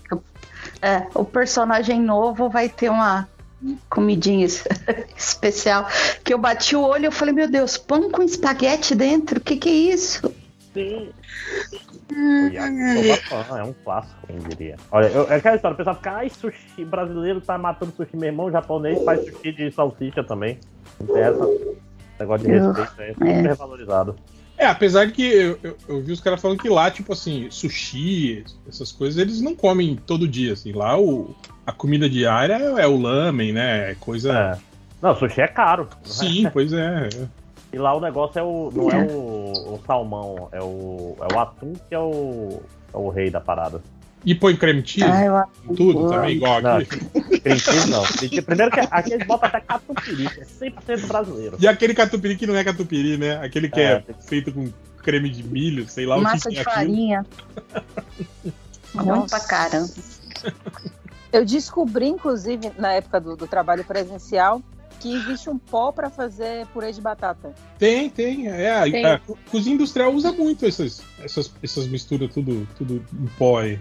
É, 0.85 1.07
o 1.15 1.25
personagem 1.25 1.99
novo 2.01 2.51
vai 2.51 2.69
ter 2.69 2.91
uma 2.91 3.27
comidinha 3.89 4.45
es- 4.45 4.67
especial. 5.17 5.87
Que 6.23 6.35
eu 6.35 6.39
bati 6.39 6.77
o 6.77 6.83
olho 6.83 7.05
e 7.05 7.07
eu 7.07 7.13
falei, 7.13 7.33
meu 7.35 7.51
Deus, 7.51 7.79
pão 7.79 8.11
com 8.11 8.23
espaguete 8.23 8.95
dentro? 8.95 9.39
O 9.39 9.41
que 9.41 9.57
que 9.57 9.69
é 9.71 9.73
isso? 9.95 10.31
Sim. 10.75 11.11
É 12.13 13.63
um 13.65 13.73
clássico, 13.85 14.27
quem 14.27 14.37
diria. 14.39 14.77
Olha, 14.93 15.07
eu, 15.07 15.27
é 15.31 15.37
aquela 15.37 15.57
história, 15.57 15.75
o 15.75 15.77
pessoal 15.77 15.97
fica, 15.97 16.13
ai, 16.13 16.29
sushi 16.29 16.85
brasileiro 16.85 17.41
tá 17.41 17.57
matando 17.57 17.93
sushi. 17.97 18.17
Meu 18.17 18.29
irmão 18.29 18.51
japonês 18.51 19.03
faz 19.05 19.25
sushi 19.25 19.53
de 19.53 19.71
salsicha 19.73 20.23
também. 20.23 20.59
Não 21.01 21.07
tem 21.15 21.23
essa. 21.23 21.49
Negócio 22.21 22.47
de 22.47 22.53
respeito 22.53 23.01
é 23.01 23.15
super 23.43 23.55
valorizado. 23.55 24.17
É, 24.65 24.69
apesar 24.69 25.07
de 25.07 25.13
que 25.13 25.23
eu, 25.23 25.59
eu- 25.63 25.77
eu 25.89 26.03
vi 26.03 26.13
os 26.13 26.21
caras 26.21 26.41
falando 26.41 26.59
que 26.61 26.69
lá, 26.69 26.91
tipo 26.91 27.13
assim, 27.13 27.49
sushi, 27.51 28.45
essas 28.69 28.91
coisas, 28.91 29.19
eles 29.21 29.41
não 29.41 29.55
comem 29.55 29.95
todo 29.97 30.27
dia, 30.27 30.53
assim. 30.55 30.73
Lá 30.73 30.99
o, 30.99 31.35
a 31.67 31.73
comida 31.73 32.09
diária 32.09 32.55
é, 32.55 32.83
é 32.83 32.87
o 32.87 33.01
lamen, 33.01 33.53
né? 33.53 33.91
É 33.91 33.95
coisa. 33.95 34.33
É. 34.33 34.59
Não, 35.03 35.15
sushi 35.15 35.41
é 35.43 35.49
caro. 35.49 35.89
Sim, 36.03 36.49
pois 36.53 36.73
é. 36.73 37.09
E 37.73 37.77
lá 37.79 37.95
o 37.95 38.01
negócio 38.01 38.39
é 38.39 38.43
o. 38.43 38.71
não 38.75 38.91
é 38.91 39.05
o, 39.05 39.75
o 39.75 39.81
salmão, 39.87 40.49
é 40.53 40.61
o. 40.63 41.17
é 41.21 41.35
o 41.35 41.39
atum 41.41 41.73
que 41.89 41.95
é 41.95 41.99
o. 41.99 42.63
é 42.93 42.97
o 42.97 43.09
rei 43.11 43.29
da 43.31 43.41
parada. 43.41 43.83
E 44.27 44.35
põe 44.35 44.57
creme 44.57 44.83
cheese 44.87 45.07
Ah, 45.07 45.45
tudo 45.77 46.09
também, 46.09 46.37
igual 46.37 46.63
Não, 46.63 46.77
aqui. 46.79 46.87
cream 47.41 47.59
cheese 47.59 47.91
não. 47.91 48.03
Primeiro 48.45 48.71
que 48.71 48.81
aqui 48.91 49.13
eles 49.13 49.27
botam 49.27 49.49
até 49.49 49.61
catupiry, 49.61 50.29
que 50.31 50.41
é 50.41 50.45
100% 50.45 51.07
brasileiro. 51.07 51.57
E 51.61 51.69
aquele 51.69 51.93
catupiry 51.95 52.37
que 52.37 52.47
não 52.47 52.57
é 52.57 52.65
catupiry, 52.65 53.19
né? 53.19 53.37
Aquele 53.45 53.69
que 53.69 53.81
é, 53.81 54.03
É. 54.09 54.15
feito 54.27 54.51
com 54.53 54.71
creme 55.03 55.29
de 55.29 55.43
milho, 55.43 55.87
sei 55.89 56.07
lá 56.07 56.19
Massa 56.19 56.49
o 56.49 56.51
que, 56.53 56.57
de 56.59 56.63
que 56.65 56.69
é 56.69 56.73
aquilo. 56.73 56.75
farinha. 56.75 57.27
Ruim 58.95 59.27
pra 59.29 59.41
caramba. 59.41 59.89
Eu 61.33 61.45
descobri, 61.45 62.07
inclusive, 62.09 62.71
na 62.79 62.93
época 62.93 63.21
do, 63.21 63.37
do 63.37 63.47
trabalho 63.47 63.85
presencial, 63.85 64.63
que 65.01 65.15
existe 65.17 65.51
um 65.51 65.59
pó 65.59 65.91
pra 65.91 66.09
fazer 66.09 66.67
purê 66.69 66.93
de 66.93 67.01
batata. 67.01 67.53
Tem, 67.79 68.09
tem. 68.09 68.49
É, 68.49 68.83
Tem. 68.89 69.05
a 69.05 69.19
co- 69.19 69.37
cozinha 69.51 69.75
industrial 69.75 70.13
usa 70.15 70.33
muito 70.33 70.65
essas, 70.65 71.03
essas, 71.23 71.53
essas 71.63 71.87
misturas 71.89 72.33
tudo, 72.33 72.67
tudo 72.79 73.05
em 73.13 73.27
pó 73.37 73.59
aí. 73.61 73.81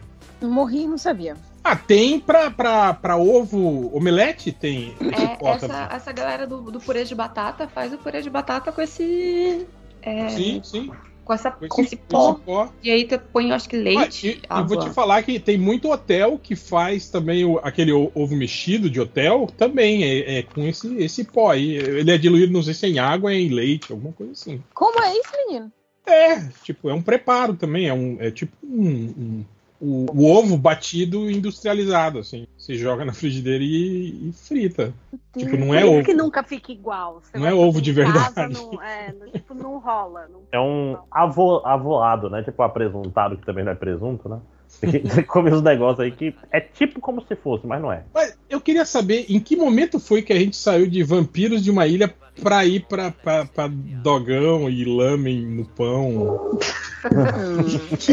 Morri 0.49 0.83
e 0.83 0.87
não 0.87 0.97
sabia. 0.97 1.35
Ah, 1.63 1.75
tem 1.75 2.19
pra, 2.19 2.51
pra, 2.51 2.93
pra 2.93 3.17
ovo 3.17 3.89
omelete, 3.95 4.51
tem 4.51 4.93
É, 5.11 5.37
essa, 5.49 5.89
essa 5.91 6.11
galera 6.11 6.45
do, 6.45 6.61
do 6.71 6.79
purê 6.79 7.05
de 7.05 7.15
batata 7.15 7.67
faz 7.67 7.93
o 7.93 7.97
purê 7.97 8.21
de 8.21 8.29
batata 8.29 8.71
com 8.71 8.81
esse. 8.81 9.65
é, 10.01 10.27
Sim, 10.29 10.59
sim. 10.61 10.91
com, 11.23 11.31
essa, 11.33 11.51
Com 11.51 11.67
com 11.69 11.81
esse, 11.81 11.95
pó. 11.95 12.31
esse 12.33 12.41
pó. 12.41 12.69
E 12.83 12.91
aí 12.91 13.05
tu 13.07 13.17
põe, 13.17 13.53
acho 13.53 13.69
que 13.69 13.77
leite. 13.77 14.27
Ah, 14.27 14.29
e, 14.29 14.59
e 14.59 14.61
água. 14.61 14.67
vou 14.67 14.77
te 14.85 14.93
falar 14.93 15.23
que 15.23 15.39
tem 15.39 15.57
muito 15.57 15.89
hotel 15.89 16.37
que 16.37 16.53
faz 16.53 17.09
também 17.09 17.45
o- 17.45 17.59
aquele 17.59 17.93
ovo 17.93 18.35
mexido 18.35 18.89
de 18.89 18.99
hotel, 18.99 19.47
também 19.57 20.03
é, 20.03 20.39
é 20.39 20.43
com 20.43 20.63
esse, 20.67 20.93
esse 20.97 21.23
pó 21.23 21.51
aí. 21.51 21.75
Ele 21.77 22.11
é 22.11 22.17
diluído, 22.17 22.51
não 22.51 22.61
sei 22.61 22.73
se 22.73 22.85
é 22.85 22.89
em 22.89 22.99
água, 22.99 23.31
é 23.31 23.37
em 23.39 23.47
leite, 23.49 23.93
alguma 23.93 24.11
coisa 24.11 24.33
assim. 24.33 24.61
Como 24.73 25.01
é 25.01 25.13
isso, 25.17 25.31
menino? 25.47 25.71
É, 26.05 26.41
tipo, 26.65 26.89
é 26.89 26.93
um 26.93 27.01
preparo 27.01 27.53
também, 27.53 27.87
é, 27.87 27.93
um, 27.93 28.17
é 28.19 28.29
tipo 28.29 28.51
um, 28.61 28.85
um, 29.17 29.45
o, 29.83 30.05
o 30.13 30.25
ovo 30.31 30.55
batido 30.57 31.29
industrializado, 31.29 32.19
assim. 32.19 32.47
Você 32.57 32.75
joga 32.75 33.03
na 33.03 33.11
frigideira 33.11 33.61
e, 33.63 34.29
e 34.29 34.33
frita. 34.33 34.93
Tipo, 35.37 35.57
não 35.57 35.73
é 35.73 35.81
Por 35.81 35.87
isso 35.87 35.95
ovo. 35.97 36.03
que 36.05 36.13
nunca 36.13 36.41
fica 36.43 36.71
igual. 36.71 37.21
Você 37.21 37.37
Não 37.37 37.45
é 37.45 37.53
ovo 37.53 37.81
de 37.81 37.91
em 37.91 37.95
casa, 37.95 38.47
verdade. 38.47 38.53
não, 38.53 38.81
é, 38.81 39.13
não- 39.13 39.29
tipo, 39.31 39.53
não 39.53 39.77
rola. 39.79 40.27
Não... 40.31 40.39
É 40.51 40.59
um 40.59 40.97
avo, 41.11 41.61
avoado, 41.65 42.29
né? 42.29 42.41
Tipo 42.43 42.63
apresuntado, 42.63 43.35
que 43.35 43.45
também 43.45 43.65
não 43.65 43.73
é 43.73 43.75
presunto, 43.75 44.29
né? 44.29 44.39
Você 44.69 45.21
come 45.23 45.51
os 45.51 45.61
negócios 45.61 45.99
aí 45.99 46.11
que 46.11 46.33
é 46.51 46.59
tipo 46.59 46.99
como 46.99 47.21
se 47.27 47.35
fosse, 47.35 47.67
mas 47.67 47.79
não 47.81 47.91
é. 47.91 48.03
Mas 48.13 48.35
eu 48.49 48.59
queria 48.59 48.85
saber 48.85 49.25
em 49.29 49.39
que 49.39 49.55
momento 49.55 49.99
foi 49.99 50.21
que 50.23 50.33
a 50.33 50.39
gente 50.39 50.55
saiu 50.55 50.87
de 50.87 51.03
vampiros 51.03 51.63
de 51.63 51.69
uma 51.69 51.85
ilha 51.85 52.07
pra 52.41 52.65
ir 52.65 52.85
pra, 52.87 53.11
pra, 53.11 53.45
pra 53.45 53.67
dogão 53.67 54.69
e 54.69 54.83
lamen 54.85 55.45
no 55.45 55.65
pão. 55.65 56.57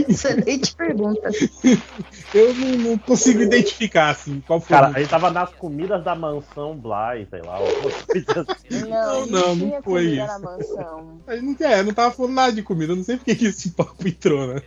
Excelente 0.09 0.75
pergunta. 0.75 1.31
Eu 2.35 2.55
não, 2.55 2.69
não 2.79 2.99
consigo 2.99 3.41
identificar, 3.43 4.11
assim, 4.11 4.43
qual 4.47 4.61
foi. 4.61 4.77
Cara, 4.77 4.99
gente 4.99 5.09
tava 5.11 5.31
nas 5.31 5.51
comidas 5.55 6.03
da 6.05 6.15
mansão 6.15 6.77
Bly, 6.77 7.27
sei 7.31 7.43
lá. 7.43 7.57
alguma 7.57 7.91
coisa 7.91 8.47
assim. 8.49 8.61
Não, 8.91 9.27
Não, 9.27 9.27
não, 9.27 9.57
não 9.57 9.83
foi 9.83 10.05
isso. 10.05 10.41
não, 10.41 11.21
é, 11.61 11.83
não 11.83 11.93
tava 11.95 12.13
falando 12.15 12.35
nada 12.35 12.53
de 12.53 12.63
comida, 12.63 12.93
eu 12.93 12.97
não 12.97 13.05
sei 13.05 13.17
porque 13.17 13.35
que 13.35 13.47
esse 13.47 13.71
papo 13.71 14.07
entrou, 14.07 14.47
né? 14.47 14.63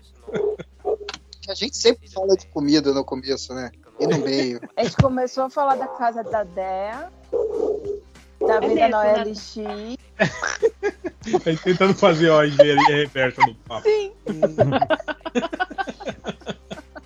A 1.48 1.54
gente 1.54 1.76
sempre 1.76 2.08
fala 2.10 2.36
de 2.38 2.48
comida 2.48 2.94
no 2.94 3.04
começo, 3.04 3.54
né? 3.54 3.72
E 4.00 4.08
no 4.08 4.18
meio. 4.20 4.62
A 4.76 4.84
gente 4.84 4.96
começou 4.98 5.44
a 5.46 5.50
falar 5.50 5.76
da 5.76 5.88
casa 5.88 6.24
da 6.24 6.44
Dea, 6.44 7.12
da 8.40 8.56
É 8.56 8.60
vida 8.62 8.74
mesmo, 8.74 8.90
na 8.90 9.04
né? 9.04 9.24
OLX. 9.24 9.56
Gente 11.26 11.64
tentando 11.64 11.94
fazer 11.94 12.30
ó, 12.30 12.42
a 12.42 12.48
engenharia 12.48 12.96
reversa 12.96 13.42
no 13.42 13.56
papo. 13.56 13.88
Sim. 13.88 14.12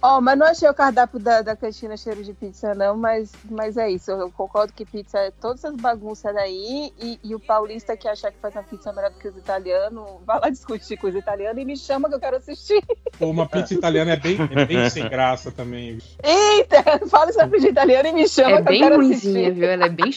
Ó, 0.07 0.21
mas 0.21 0.39
não 0.39 0.47
achei 0.47 0.69
o 0.69 0.73
cardápio 0.73 1.19
da, 1.19 1.41
da 1.41 1.53
cantina 1.53 1.97
cheiro 1.97 2.23
de 2.23 2.33
pizza, 2.33 2.73
não, 2.73 2.95
mas, 2.95 3.33
mas 3.51 3.75
é 3.75 3.91
isso. 3.91 4.09
Eu 4.09 4.31
concordo 4.31 4.71
que 4.71 4.85
pizza 4.85 5.19
é 5.19 5.31
todas 5.31 5.61
essas 5.65 5.75
bagunças 5.75 6.33
daí. 6.33 6.93
E, 6.97 7.19
e 7.21 7.35
o 7.35 7.39
paulista 7.41 7.97
que 7.97 8.07
achar 8.07 8.31
que 8.31 8.39
faz 8.39 8.55
uma 8.55 8.63
pizza 8.63 8.93
melhor 8.93 9.11
do 9.11 9.19
que 9.19 9.27
os 9.27 9.35
italianos, 9.35 10.05
vai 10.25 10.39
lá 10.39 10.49
discutir 10.49 10.95
com 10.95 11.07
os 11.07 11.15
italianos 11.15 11.61
e 11.61 11.65
me 11.65 11.75
chama 11.75 12.07
que 12.07 12.15
eu 12.15 12.21
quero 12.21 12.37
assistir. 12.37 12.81
Pô, 13.19 13.25
uma 13.25 13.45
pizza 13.49 13.73
italiana 13.73 14.13
é 14.13 14.15
bem, 14.15 14.37
é 14.55 14.65
bem 14.65 14.89
sem 14.89 15.09
graça 15.09 15.51
também. 15.51 15.97
Eita, 16.23 16.83
fala 17.11 17.29
essa 17.29 17.45
pizza 17.45 17.67
italiana 17.67 18.07
e 18.07 18.13
me 18.13 18.29
chama 18.29 18.51
É 18.51 18.53
que 18.53 18.59
eu 18.61 18.63
bem 18.63 18.79
quero 18.79 18.95
ruimzinha, 18.95 19.41
assistir. 19.41 19.59
viu? 19.59 19.69
Ela 19.69 19.85
é 19.87 19.89
bem 19.89 20.11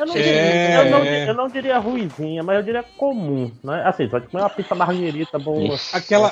Eu 0.00 0.06
não. 0.06 0.16
É. 0.16 0.86
eu, 0.86 0.90
não, 0.90 1.04
eu 1.04 1.34
não 1.34 1.48
diria 1.48 1.78
ruizinha, 1.78 2.42
mas 2.42 2.56
eu 2.56 2.62
diria 2.62 2.82
comum, 2.98 3.50
né? 3.62 3.84
Assim, 3.86 4.06
só 4.06 4.20
comer 4.20 4.42
uma 4.42 4.50
pizza 4.50 4.74
margarita 4.74 5.38
boa. 5.38 5.78
Aquela, 5.94 6.30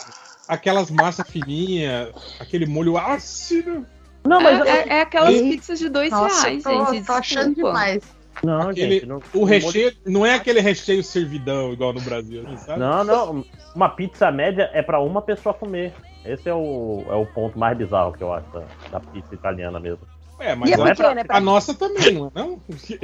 aquelas 0.49 0.91
massas 0.91 1.28
fininhas, 1.28 2.10
aquele 2.41 2.67
molho 2.67 2.97
ácido. 2.97 3.87
Não, 4.25 4.41
mas 4.41 4.60
É, 4.67 4.71
é- 4.71 4.89
é 4.99 5.01
aquelas 5.03 5.35
Ei. 5.35 5.51
pizzas 5.57 5.78
de 5.78 5.89
dois 5.89 6.10
Nossa, 6.10 6.47
reais, 6.47 6.62
tô, 6.62 6.92
gente. 6.92 7.07
tô 7.07 7.12
achando 7.12 7.55
desculpa. 7.55 7.69
demais. 7.78 8.03
Não, 8.42 8.71
Aquele- 8.71 8.94
gente. 8.94 9.07
Não, 9.07 9.21
O 9.35 9.44
recheio 9.44 9.92
não 10.07 10.25
é 10.25 10.35
aquele 10.35 10.60
recheio 10.60 11.03
servidão 11.05 11.73
igual 11.73 11.92
no 11.92 12.01
Brasil, 12.01 12.44
sabe? 12.58 12.81
Não, 12.81 13.05
não. 13.05 13.44
Uma 13.75 13.89
pizza 13.91 14.31
média 14.31 14.71
é 14.73 14.81
pra 14.83 15.01
uma 15.01 15.21
pessoa 15.21 15.53
comer. 15.55 15.92
Esse 16.25 16.49
é 16.49 16.55
o, 16.55 17.05
é 17.08 17.15
o 17.15 17.26
ponto 17.26 17.58
mais 17.58 17.76
bizarro 17.76 18.12
que 18.12 18.23
eu 18.23 18.33
acho 18.33 18.47
da, 18.53 18.62
da 18.92 19.01
pizza 19.01 19.35
italiana 19.35 19.78
mesmo. 19.81 20.01
É, 20.39 20.55
mas 20.55 20.71
E 20.71 20.73
é 20.73 20.76
pequena, 20.76 20.94
pra- 20.94 21.21
é 21.21 21.25
pra 21.25 21.37
a 21.37 21.41
nossa 21.41 21.75
também, 21.75 22.15
não 22.15 22.26
é? 22.28 22.31
Não? 22.35 22.60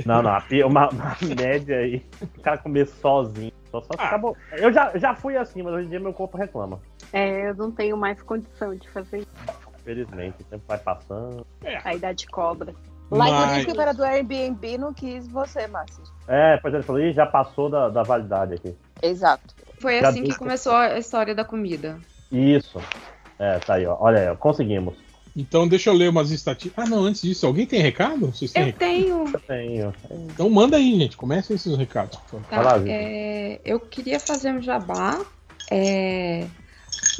Não, 0.06 0.22
não, 0.22 0.30
a 0.30 0.42
uma, 0.66 0.88
uma 0.88 1.16
média 1.36 1.76
aí, 1.78 2.02
o 2.36 2.40
cara 2.40 2.58
comer 2.58 2.86
sozinho. 2.86 3.52
Só, 3.70 3.82
Ah. 3.98 4.04
acabou. 4.06 4.36
Eu 4.52 4.72
já, 4.72 4.96
já 4.96 5.14
fui 5.14 5.36
assim, 5.36 5.62
mas 5.62 5.74
hoje 5.74 5.86
em 5.86 5.90
dia 5.90 6.00
meu 6.00 6.12
corpo 6.12 6.36
reclama. 6.38 6.80
É, 7.12 7.48
eu 7.50 7.54
não 7.54 7.70
tenho 7.70 7.96
mais 7.96 8.20
condição 8.22 8.74
de 8.74 8.88
fazer 8.90 9.18
isso. 9.18 9.28
Infelizmente, 9.80 10.36
o 10.40 10.44
tempo 10.44 10.64
vai 10.68 10.78
passando. 10.78 11.46
A 11.84 11.94
idade 11.94 12.26
cobra. 12.26 12.74
Lá, 13.10 13.24
Mas- 13.24 13.32
inclusive, 13.32 13.64
que 13.66 13.72
o 13.72 13.76
cara 13.76 13.94
do 13.94 14.04
Airbnb 14.04 14.76
não 14.78 14.92
quis 14.92 15.26
você, 15.28 15.66
Márcio. 15.66 16.02
É, 16.26 16.58
pois 16.58 16.74
ele 16.74 16.82
falou, 16.82 17.00
"Ih, 17.00 17.12
já 17.14 17.24
passou 17.24 17.70
da, 17.70 17.88
da 17.88 18.02
validade 18.02 18.54
aqui. 18.54 18.76
Exato. 19.02 19.54
Foi 19.80 20.00
Já 20.00 20.08
assim 20.10 20.20
que 20.20 20.26
disse. 20.28 20.38
começou 20.38 20.74
a 20.74 20.98
história 20.98 21.34
da 21.34 21.42
comida. 21.44 21.98
Isso. 22.30 22.78
É, 23.38 23.58
tá 23.60 23.74
aí, 23.74 23.86
ó. 23.86 23.96
Olha 23.98 24.20
aí, 24.20 24.28
ó. 24.28 24.36
Conseguimos. 24.36 24.94
Então 25.40 25.68
deixa 25.68 25.88
eu 25.88 25.94
ler 25.94 26.10
umas 26.10 26.32
estatísticas. 26.32 26.84
Ah, 26.84 26.88
não, 26.90 27.04
antes 27.04 27.22
disso, 27.22 27.46
alguém 27.46 27.64
tem 27.64 27.80
recado? 27.80 28.26
Vocês 28.26 28.50
têm 28.52 28.62
Eu 28.62 28.66
recado? 28.66 28.88
tenho. 28.90 29.24
Eu 29.32 29.40
tenho. 29.46 29.94
Então 30.10 30.50
manda 30.50 30.76
aí, 30.76 30.98
gente. 30.98 31.16
Comece 31.16 31.52
esses 31.54 31.76
recados. 31.76 32.18
Tá, 32.50 32.60
lá, 32.60 32.82
é, 32.88 33.60
eu 33.64 33.78
queria 33.78 34.18
fazer 34.18 34.50
um 34.52 34.60
jabá 34.60 35.20
é, 35.70 36.44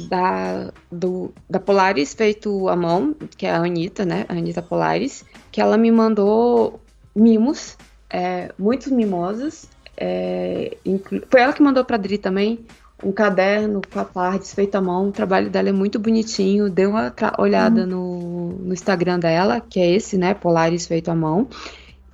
da, 0.09 0.69
do, 0.91 1.33
da 1.49 1.61
Polaris 1.61 2.13
feito 2.13 2.67
à 2.67 2.75
mão, 2.75 3.15
que 3.37 3.45
é 3.45 3.51
a 3.51 3.57
Anitta, 3.59 4.03
né? 4.03 4.25
A 4.27 4.33
Anitta 4.33 4.61
Polaris, 4.61 5.23
que 5.49 5.61
ela 5.61 5.77
me 5.77 5.89
mandou 5.89 6.81
mimos, 7.15 7.77
é, 8.09 8.51
muitos 8.59 8.87
mimosos. 8.91 9.65
é, 9.95 10.75
inclu- 10.85 11.23
foi 11.29 11.39
ela 11.41 11.53
que 11.53 11.61
mandou 11.63 11.85
pra 11.85 11.95
Dri 11.97 12.17
também. 12.17 12.65
Um 13.03 13.11
caderno 13.11 13.81
com 13.91 13.99
a 13.99 14.05
tardes 14.05 14.53
feito 14.53 14.75
à 14.75 14.81
mão. 14.81 15.07
O 15.07 15.11
trabalho 15.11 15.49
dela 15.49 15.69
é 15.69 15.71
muito 15.71 15.99
bonitinho. 15.99 16.69
Dê 16.69 16.85
uma 16.85 17.13
olhada 17.37 17.85
no, 17.85 18.49
no 18.49 18.73
Instagram 18.73 19.19
dela, 19.19 19.61
que 19.61 19.79
é 19.79 19.89
esse, 19.91 20.17
né? 20.17 20.33
Polaris 20.33 20.85
feito 20.85 21.09
à 21.09 21.15
mão. 21.15 21.47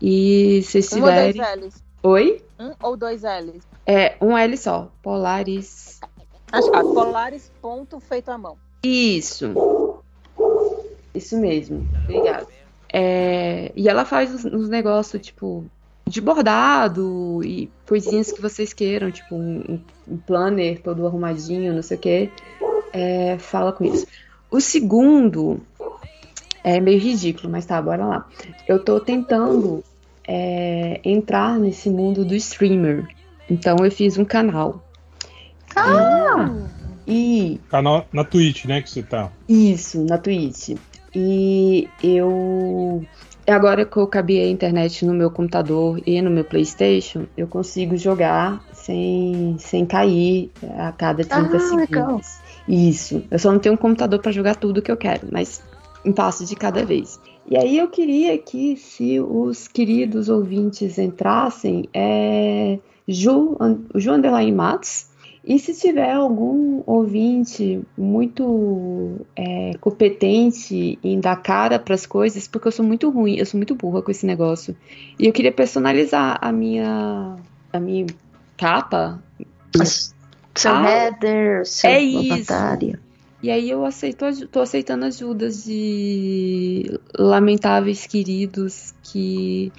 E 0.01 0.61
se 0.63 0.79
Um 0.95 1.01
ou 1.01 1.11
dois 1.11 1.33
tiverem. 1.33 1.65
L's. 1.65 1.83
Oi? 2.03 2.43
Um 2.59 2.71
ou 2.83 2.97
dois 2.97 3.21
L's. 3.23 3.63
É, 3.85 4.15
um 4.21 4.37
L 4.37 4.57
só. 4.57 4.91
Polaris. 5.01 5.99
Acho 6.51 6.71
que 6.71 6.79
Polaris 6.79 7.51
ponto 7.61 7.99
feito 7.99 8.29
à 8.29 8.37
mão. 8.37 8.57
Isso. 8.83 10.03
Isso 11.13 11.37
mesmo. 11.37 11.87
Obrigada. 12.03 12.47
É, 12.93 13.71
e 13.75 13.89
ela 13.89 14.05
faz 14.05 14.31
uns, 14.33 14.45
uns 14.45 14.69
negócios, 14.69 15.21
tipo, 15.21 15.65
de 16.07 16.21
bordado 16.21 17.41
e 17.43 17.69
coisinhas 17.87 18.31
que 18.31 18.41
vocês 18.41 18.73
queiram, 18.73 19.11
tipo, 19.11 19.35
um, 19.35 19.79
um 20.07 20.17
planner 20.17 20.81
todo 20.81 21.05
arrumadinho, 21.05 21.73
não 21.73 21.81
sei 21.81 21.97
o 21.97 21.99
quê. 21.99 22.29
É, 22.93 23.37
fala 23.37 23.71
com 23.71 23.83
isso. 23.83 24.05
O 24.49 24.61
segundo 24.61 25.59
é 26.63 26.79
meio 26.79 26.99
ridículo, 26.99 27.49
mas 27.49 27.65
tá, 27.65 27.81
bora 27.81 28.05
lá. 28.05 28.29
Eu 28.67 28.83
tô 28.83 28.99
tentando 28.99 29.83
é, 30.27 30.99
entrar 31.03 31.59
nesse 31.59 31.89
mundo 31.89 32.23
do 32.23 32.35
streamer. 32.35 33.07
Então 33.49 33.77
eu 33.83 33.91
fiz 33.91 34.17
um 34.17 34.25
canal. 34.25 34.83
Ah! 35.75 36.49
E 37.07 37.59
Canal 37.69 38.07
na 38.11 38.23
Twitch, 38.23 38.65
né? 38.65 38.81
Que 38.81 38.89
você 38.89 39.03
tá. 39.03 39.31
isso, 39.47 40.03
na 40.05 40.17
Twitch. 40.17 40.75
E 41.13 41.87
eu. 42.03 43.05
Agora 43.47 43.85
que 43.85 43.97
eu 43.97 44.07
cabia 44.07 44.43
a 44.43 44.47
internet 44.47 45.05
no 45.05 45.13
meu 45.13 45.29
computador 45.29 46.01
e 46.05 46.19
no 46.21 46.31
meu 46.31 46.43
PlayStation, 46.43 47.27
eu 47.37 47.47
consigo 47.47 47.95
jogar 47.95 48.63
sem, 48.73 49.55
sem 49.59 49.85
cair 49.85 50.51
a 50.79 50.91
cada 50.91 51.23
30 51.23 51.55
Ah, 51.55 51.59
segundos. 51.59 51.89
legal. 51.89 52.21
Isso. 52.67 53.23
Eu 53.29 53.37
só 53.37 53.51
não 53.51 53.59
tenho 53.59 53.75
um 53.75 53.77
computador 53.77 54.19
para 54.19 54.31
jogar 54.31 54.55
tudo 54.55 54.81
que 54.81 54.91
eu 54.91 54.97
quero, 54.97 55.27
mas 55.31 55.61
um 56.03 56.11
passo 56.11 56.43
de 56.45 56.55
cada 56.55 56.83
vez. 56.83 57.19
E 57.47 57.55
aí 57.55 57.77
eu 57.77 57.87
queria 57.87 58.35
que, 58.39 58.75
se 58.77 59.19
os 59.19 59.67
queridos 59.67 60.29
ouvintes 60.29 60.97
entrassem, 60.97 61.87
é 61.93 62.79
Ju, 63.07 63.55
Ju 63.93 64.11
Underline 64.13 64.51
Matos, 64.51 65.05
e 65.45 65.59
se 65.59 65.75
tiver 65.75 66.11
algum 66.11 66.81
ouvinte 66.87 67.79
muito 67.95 69.25
é, 69.35 69.73
competente 69.79 70.97
em 71.03 71.19
dar 71.19 71.35
cara 71.35 71.77
para 71.77 71.93
as 71.93 72.07
coisas, 72.07 72.47
porque 72.47 72.67
eu 72.67 72.71
sou 72.71 72.83
muito 72.83 73.11
ruim, 73.11 73.35
eu 73.35 73.45
sou 73.45 73.59
muito 73.59 73.75
burra 73.75 74.01
com 74.01 74.09
esse 74.09 74.25
negócio. 74.25 74.75
E 75.19 75.27
eu 75.27 75.31
queria 75.31 75.51
personalizar 75.51 76.39
a 76.41 76.51
minha 76.51 77.35
a 77.71 77.79
minha 77.79 78.07
capa. 78.57 79.21
Seu 80.55 80.71
Ah, 80.71 80.89
header, 80.89 81.65
seu 81.65 81.91
é 81.91 82.01
isso. 82.01 82.51
E 83.43 83.51
aí 83.51 83.69
eu 83.69 83.85
aceito, 83.85 84.47
tô 84.47 84.61
aceitando 84.61 85.05
ajudas 85.05 85.65
de 85.65 86.99
lamentáveis 87.13 88.07
queridos 88.07 88.95
que 89.03 89.71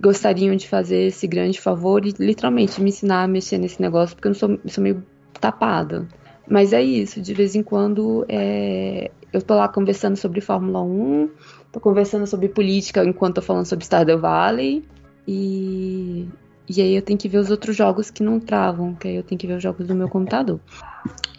gostariam 0.00 0.56
de 0.56 0.66
fazer 0.66 1.08
esse 1.08 1.26
grande 1.26 1.60
favor 1.60 2.04
e 2.06 2.14
literalmente 2.18 2.80
me 2.80 2.88
ensinar 2.88 3.24
a 3.24 3.28
mexer 3.28 3.58
nesse 3.58 3.80
negócio, 3.80 4.16
porque 4.16 4.28
eu 4.28 4.30
não 4.30 4.38
sou, 4.38 4.50
eu 4.50 4.70
sou 4.70 4.82
meio 4.82 5.04
tapada. 5.40 6.08
Mas 6.48 6.72
é 6.72 6.82
isso, 6.82 7.20
de 7.20 7.34
vez 7.34 7.54
em 7.54 7.62
quando 7.62 8.24
é, 8.28 9.10
eu 9.32 9.40
tô 9.40 9.54
lá 9.54 9.68
conversando 9.68 10.16
sobre 10.16 10.40
Fórmula 10.40 10.82
1, 10.82 11.28
tô 11.70 11.78
conversando 11.78 12.26
sobre 12.26 12.48
política 12.48 13.04
enquanto 13.04 13.36
tô 13.36 13.42
falando 13.42 13.66
sobre 13.66 13.84
Stardew 13.84 14.18
Valley, 14.18 14.84
e, 15.28 16.26
e 16.68 16.80
aí 16.80 16.96
eu 16.96 17.02
tenho 17.02 17.18
que 17.18 17.28
ver 17.28 17.38
os 17.38 17.50
outros 17.50 17.76
jogos 17.76 18.10
que 18.10 18.22
não 18.22 18.40
travam, 18.40 18.94
que 18.94 19.06
aí 19.06 19.16
eu 19.16 19.22
tenho 19.22 19.38
que 19.38 19.46
ver 19.46 19.54
os 19.58 19.62
jogos 19.62 19.86
do 19.86 19.94
meu 19.94 20.08
computador. 20.08 20.58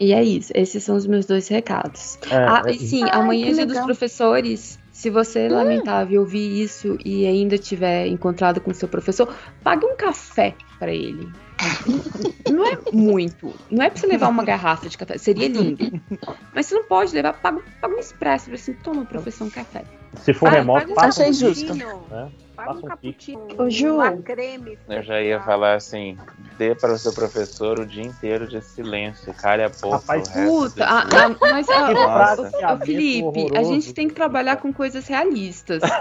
E 0.00 0.12
é 0.12 0.22
isso, 0.24 0.52
esses 0.54 0.82
são 0.82 0.96
os 0.96 1.06
meus 1.06 1.26
dois 1.26 1.46
recados. 1.48 2.18
É, 2.30 2.36
ah, 2.36 2.62
é- 2.66 2.72
e 2.72 2.78
sim, 2.78 3.04
Ai, 3.04 3.10
amanhã 3.12 3.50
é 3.50 3.52
dia 3.52 3.66
dos 3.66 3.80
professores. 3.80 4.80
Se 5.02 5.10
você, 5.10 5.48
lamentável, 5.48 6.20
ouvir 6.20 6.62
isso 6.62 6.96
e 7.04 7.26
ainda 7.26 7.58
tiver 7.58 8.06
encontrado 8.06 8.60
com 8.60 8.72
seu 8.72 8.86
professor, 8.86 9.34
pague 9.60 9.84
um 9.84 9.96
café 9.96 10.54
pra 10.78 10.92
ele. 10.92 11.28
Não 12.48 12.64
é 12.64 12.78
muito. 12.92 13.52
Não 13.68 13.84
é 13.84 13.90
pra 13.90 13.98
você 13.98 14.06
levar 14.06 14.28
uma 14.28 14.44
garrafa 14.44 14.88
de 14.88 14.96
café. 14.96 15.18
Seria 15.18 15.48
lindo. 15.48 16.00
Mas 16.54 16.66
você 16.66 16.76
não 16.76 16.84
pode 16.84 17.12
levar. 17.12 17.32
Paga, 17.32 17.60
paga 17.80 17.96
um 17.96 17.98
expresso. 17.98 18.54
Assim, 18.54 18.74
toma, 18.74 19.04
professor, 19.04 19.44
um 19.44 19.50
café. 19.50 19.82
Se 20.20 20.32
for 20.34 20.48
Ah, 20.48 20.52
remoto, 20.52 20.90
um 20.90 20.94
faça 20.94 21.24
um 21.24 21.32
justo. 21.32 21.74
né? 21.74 22.30
Faça 22.54 22.72
um 22.72 22.78
um 22.78 22.82
cappuccino, 22.82 23.48
Ô, 23.58 23.70
Ju. 23.70 23.94
uma 23.94 24.12
creme. 24.18 24.78
Eu 24.88 25.02
já 25.02 25.20
ia 25.22 25.40
falar 25.40 25.74
assim: 25.74 26.18
dê 26.58 26.74
para 26.74 26.92
o 26.92 26.98
seu 26.98 27.12
professor 27.12 27.78
o 27.78 27.86
dia 27.86 28.04
inteiro 28.04 28.46
de 28.46 28.60
silêncio, 28.60 29.32
cale 29.34 29.62
a 29.64 29.68
boca. 29.70 29.96
Rapaz, 29.96 30.28
Puta, 30.28 30.74
dia. 30.74 30.86
ah, 30.86 31.36
mas 31.40 31.66
ah, 31.70 32.36
ô, 32.74 32.78
Felipe, 32.84 33.56
a 33.56 33.62
gente 33.62 33.94
tem 33.94 34.06
que 34.08 34.14
trabalhar 34.14 34.56
com 34.58 34.72
coisas 34.72 35.06
realistas. 35.06 35.82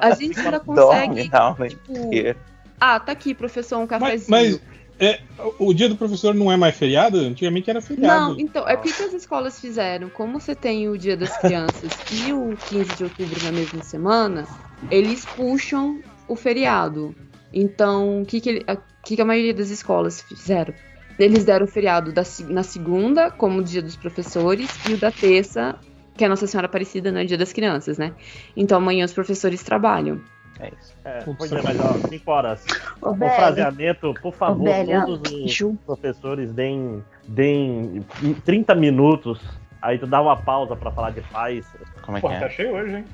A 0.00 0.10
gente 0.12 0.38
ainda 0.40 0.58
Dorme 0.60 0.74
consegue. 1.08 1.30
a 1.32 1.38
aula 1.40 1.66
inteira. 1.66 2.36
Ah, 2.80 2.98
tá 3.00 3.12
aqui, 3.12 3.32
professor, 3.34 3.78
um 3.78 3.86
Mas, 3.86 3.88
cafezinho. 3.88 4.28
mas 4.30 4.60
é, 4.98 5.20
o 5.58 5.74
dia 5.74 5.88
do 5.88 5.96
professor 5.96 6.34
não 6.34 6.50
é 6.50 6.56
mais 6.56 6.76
feriado? 6.76 7.18
Antigamente 7.18 7.68
era 7.68 7.80
feriado. 7.80 8.34
Não, 8.34 8.40
então, 8.40 8.68
é 8.68 8.76
porque 8.76 8.92
que 8.92 9.02
as 9.02 9.12
escolas 9.12 9.60
fizeram? 9.60 10.08
Como 10.08 10.38
você 10.38 10.54
tem 10.54 10.88
o 10.88 10.96
Dia 10.96 11.16
das 11.16 11.36
Crianças 11.38 11.92
e 12.12 12.32
o 12.32 12.56
15 12.68 12.96
de 12.96 13.04
outubro 13.04 13.42
na 13.44 13.50
mesma 13.50 13.82
semana, 13.82 14.46
eles 14.90 15.24
puxam 15.24 16.00
o 16.28 16.36
feriado. 16.36 17.14
Então, 17.52 18.22
o 18.22 18.26
que, 18.26 18.40
que, 18.40 18.64
a, 18.66 18.76
que, 18.76 19.16
que 19.16 19.22
a 19.22 19.24
maioria 19.24 19.54
das 19.54 19.70
escolas 19.70 20.22
fizeram? 20.22 20.74
Eles 21.18 21.44
deram 21.44 21.66
o 21.66 21.68
feriado 21.68 22.12
da 22.12 22.22
na 22.48 22.62
segunda, 22.62 23.30
como 23.30 23.60
o 23.60 23.64
Dia 23.64 23.82
dos 23.82 23.96
Professores, 23.96 24.68
e 24.88 24.94
o 24.94 24.98
da 24.98 25.10
terça, 25.10 25.78
que 26.16 26.24
é 26.24 26.28
Nossa 26.28 26.46
Senhora 26.46 26.66
Aparecida, 26.66 27.12
né? 27.12 27.24
Dia 27.24 27.38
das 27.38 27.52
Crianças, 27.52 27.98
né? 27.98 28.12
Então, 28.56 28.78
amanhã 28.78 29.04
os 29.04 29.12
professores 29.12 29.62
trabalham. 29.62 30.20
É 30.60 30.68
isso. 30.68 30.94
É, 31.04 31.24
pois 31.36 31.52
é, 31.52 31.62
mas 31.62 31.80
ó, 31.80 32.08
5 32.08 32.30
horas. 32.30 32.64
Ô, 33.02 33.10
O 33.10 33.16
fraseamento, 33.16 34.14
por 34.22 34.32
favor, 34.32 34.68
ó, 34.68 35.04
todos 35.06 35.32
os 35.60 35.78
professores 35.84 36.52
deem, 36.52 37.02
deem 37.26 38.04
30 38.44 38.74
minutos, 38.74 39.40
aí 39.82 39.98
tu 39.98 40.06
dá 40.06 40.20
uma 40.20 40.36
pausa 40.36 40.76
pra 40.76 40.90
falar 40.90 41.10
de 41.10 41.22
paz. 41.22 41.66
Como 42.02 42.18
é 42.18 42.20
Pô, 42.20 42.28
que 42.28 42.38
tá 42.38 42.46
é? 42.46 42.50
cheio 42.50 42.74
hoje, 42.74 42.96
hein? 42.96 43.04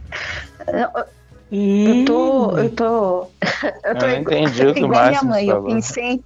Eu 1.52 2.04
tô. 2.04 2.58
Eu 2.58 2.70
tô. 2.70 3.26
Eu 3.84 3.98
tô 3.98 4.06
Eu 4.06 4.12
não 4.12 4.20
igual, 4.20 4.38
entendi 4.38 4.66
o 4.66 4.74
que 4.74 4.82
o 4.82 4.86
igual 4.86 5.08
minha 5.08 5.22
mãe. 5.22 5.48
Eu 5.48 5.64
pensei. 5.64 6.22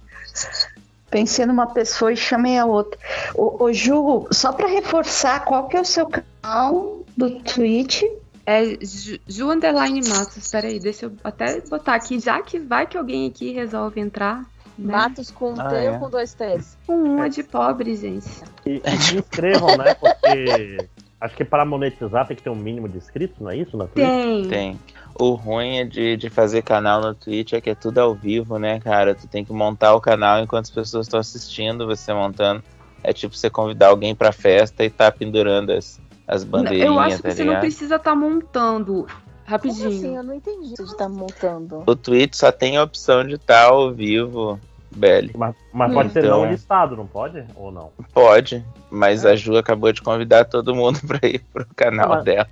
Pensei 1.09 1.45
numa 1.45 1.67
pessoa 1.67 2.11
e 2.11 2.17
chamei 2.17 2.57
a 2.57 2.65
outra. 2.65 2.99
Ô, 3.33 3.63
ô 3.63 3.73
Ju, 3.73 4.27
só 4.31 4.51
pra 4.51 4.67
reforçar, 4.67 5.43
qual 5.45 5.67
que 5.67 5.77
é 5.77 5.81
o 5.81 5.85
seu 5.85 6.07
canal 6.07 6.99
do 7.15 7.29
Twitch? 7.41 8.03
É 8.45 8.63
Ju, 8.85 9.17
Ju 9.27 9.49
Underline 9.51 10.07
Matos. 10.07 10.49
Peraí, 10.51 10.79
deixa 10.79 11.07
eu 11.07 11.13
até 11.23 11.61
botar 11.61 11.95
aqui, 11.95 12.19
já 12.19 12.41
que 12.41 12.59
vai 12.59 12.85
que 12.85 12.97
alguém 12.97 13.27
aqui 13.27 13.51
resolve 13.51 13.99
entrar. 13.99 14.41
né? 14.77 14.93
Matos 14.93 15.31
com 15.31 15.51
um 15.53 15.59
Ah, 15.59 15.69
T 15.69 15.75
é. 15.77 15.91
ou 15.91 15.99
com 15.99 16.09
dois 16.09 16.33
T's? 16.33 16.77
Com 16.85 16.95
uma 16.95 17.29
de 17.29 17.43
pobre, 17.43 17.95
gente. 17.95 18.27
E, 18.65 18.81
e 18.85 18.97
se 18.97 19.17
inscrevam, 19.17 19.75
né? 19.77 19.93
Porque 19.95 20.77
acho 21.19 21.35
que 21.35 21.43
para 21.45 21.65
monetizar 21.65 22.27
tem 22.27 22.35
que 22.37 22.43
ter 22.43 22.49
um 22.49 22.55
mínimo 22.55 22.87
de 22.87 22.97
inscritos, 22.97 23.39
não 23.39 23.49
é 23.49 23.57
isso? 23.57 23.75
Na 23.77 23.87
Twitch? 23.87 24.05
Tem. 24.05 24.47
Tem. 24.47 24.79
O 25.17 25.31
ruim 25.33 25.77
é 25.77 25.85
de, 25.85 26.17
de 26.17 26.29
fazer 26.29 26.61
canal 26.61 27.01
no 27.01 27.15
Twitch 27.15 27.53
é 27.53 27.61
que 27.61 27.69
é 27.69 27.75
tudo 27.75 27.99
ao 27.99 28.13
vivo, 28.13 28.59
né, 28.59 28.79
cara? 28.81 29.15
Tu 29.15 29.25
tem 29.27 29.45
que 29.45 29.53
montar 29.53 29.95
o 29.95 30.01
canal 30.01 30.39
enquanto 30.43 30.65
as 30.65 30.71
pessoas 30.71 31.07
estão 31.07 31.19
assistindo, 31.19 31.87
você 31.87 32.13
montando. 32.13 32.61
É 33.01 33.13
tipo 33.13 33.35
você 33.35 33.49
convidar 33.49 33.87
alguém 33.87 34.13
pra 34.13 34.31
festa 34.33 34.83
e 34.83 34.89
tá 34.89 35.09
pendurando 35.11 35.71
as, 35.71 36.01
as 36.27 36.43
bandeirinhas, 36.43 36.87
eu 36.87 36.99
acho 36.99 37.15
que 37.17 37.23
tá 37.23 37.31
você 37.31 37.43
não 37.43 37.59
precisa 37.59 37.95
estar 37.95 38.15
montando. 38.15 38.93
Como 38.93 39.07
Rapidinho. 39.45 39.87
assim? 39.89 40.15
Eu 40.15 40.23
não 40.23 40.33
entendi 40.33 40.73
de 40.73 40.81
estar 40.81 41.07
montando. 41.07 41.83
O 41.85 41.95
Twitch 41.95 42.33
só 42.33 42.51
tem 42.51 42.77
a 42.77 42.83
opção 42.83 43.23
de 43.23 43.35
estar 43.35 43.65
ao 43.65 43.93
vivo, 43.93 44.59
Belly. 44.95 45.33
Mas, 45.37 45.55
mas 45.71 45.93
pode 45.93 46.11
ser 46.13 46.23
Então- 46.25 46.41
não 46.41 46.49
listado, 46.51 46.95
não 46.95 47.05
pode? 47.05 47.43
Ou 47.55 47.71
não? 47.71 47.91
Pode, 48.11 48.65
mas 48.89 49.23
a 49.23 49.35
Ju 49.35 49.55
acabou 49.57 49.91
de 49.91 50.01
convidar 50.01 50.45
todo 50.45 50.73
mundo 50.73 50.99
pra 51.05 51.19
ir 51.27 51.41
pro 51.53 51.65
canal 51.75 52.09
Mas- 52.09 52.23
dela. 52.25 52.47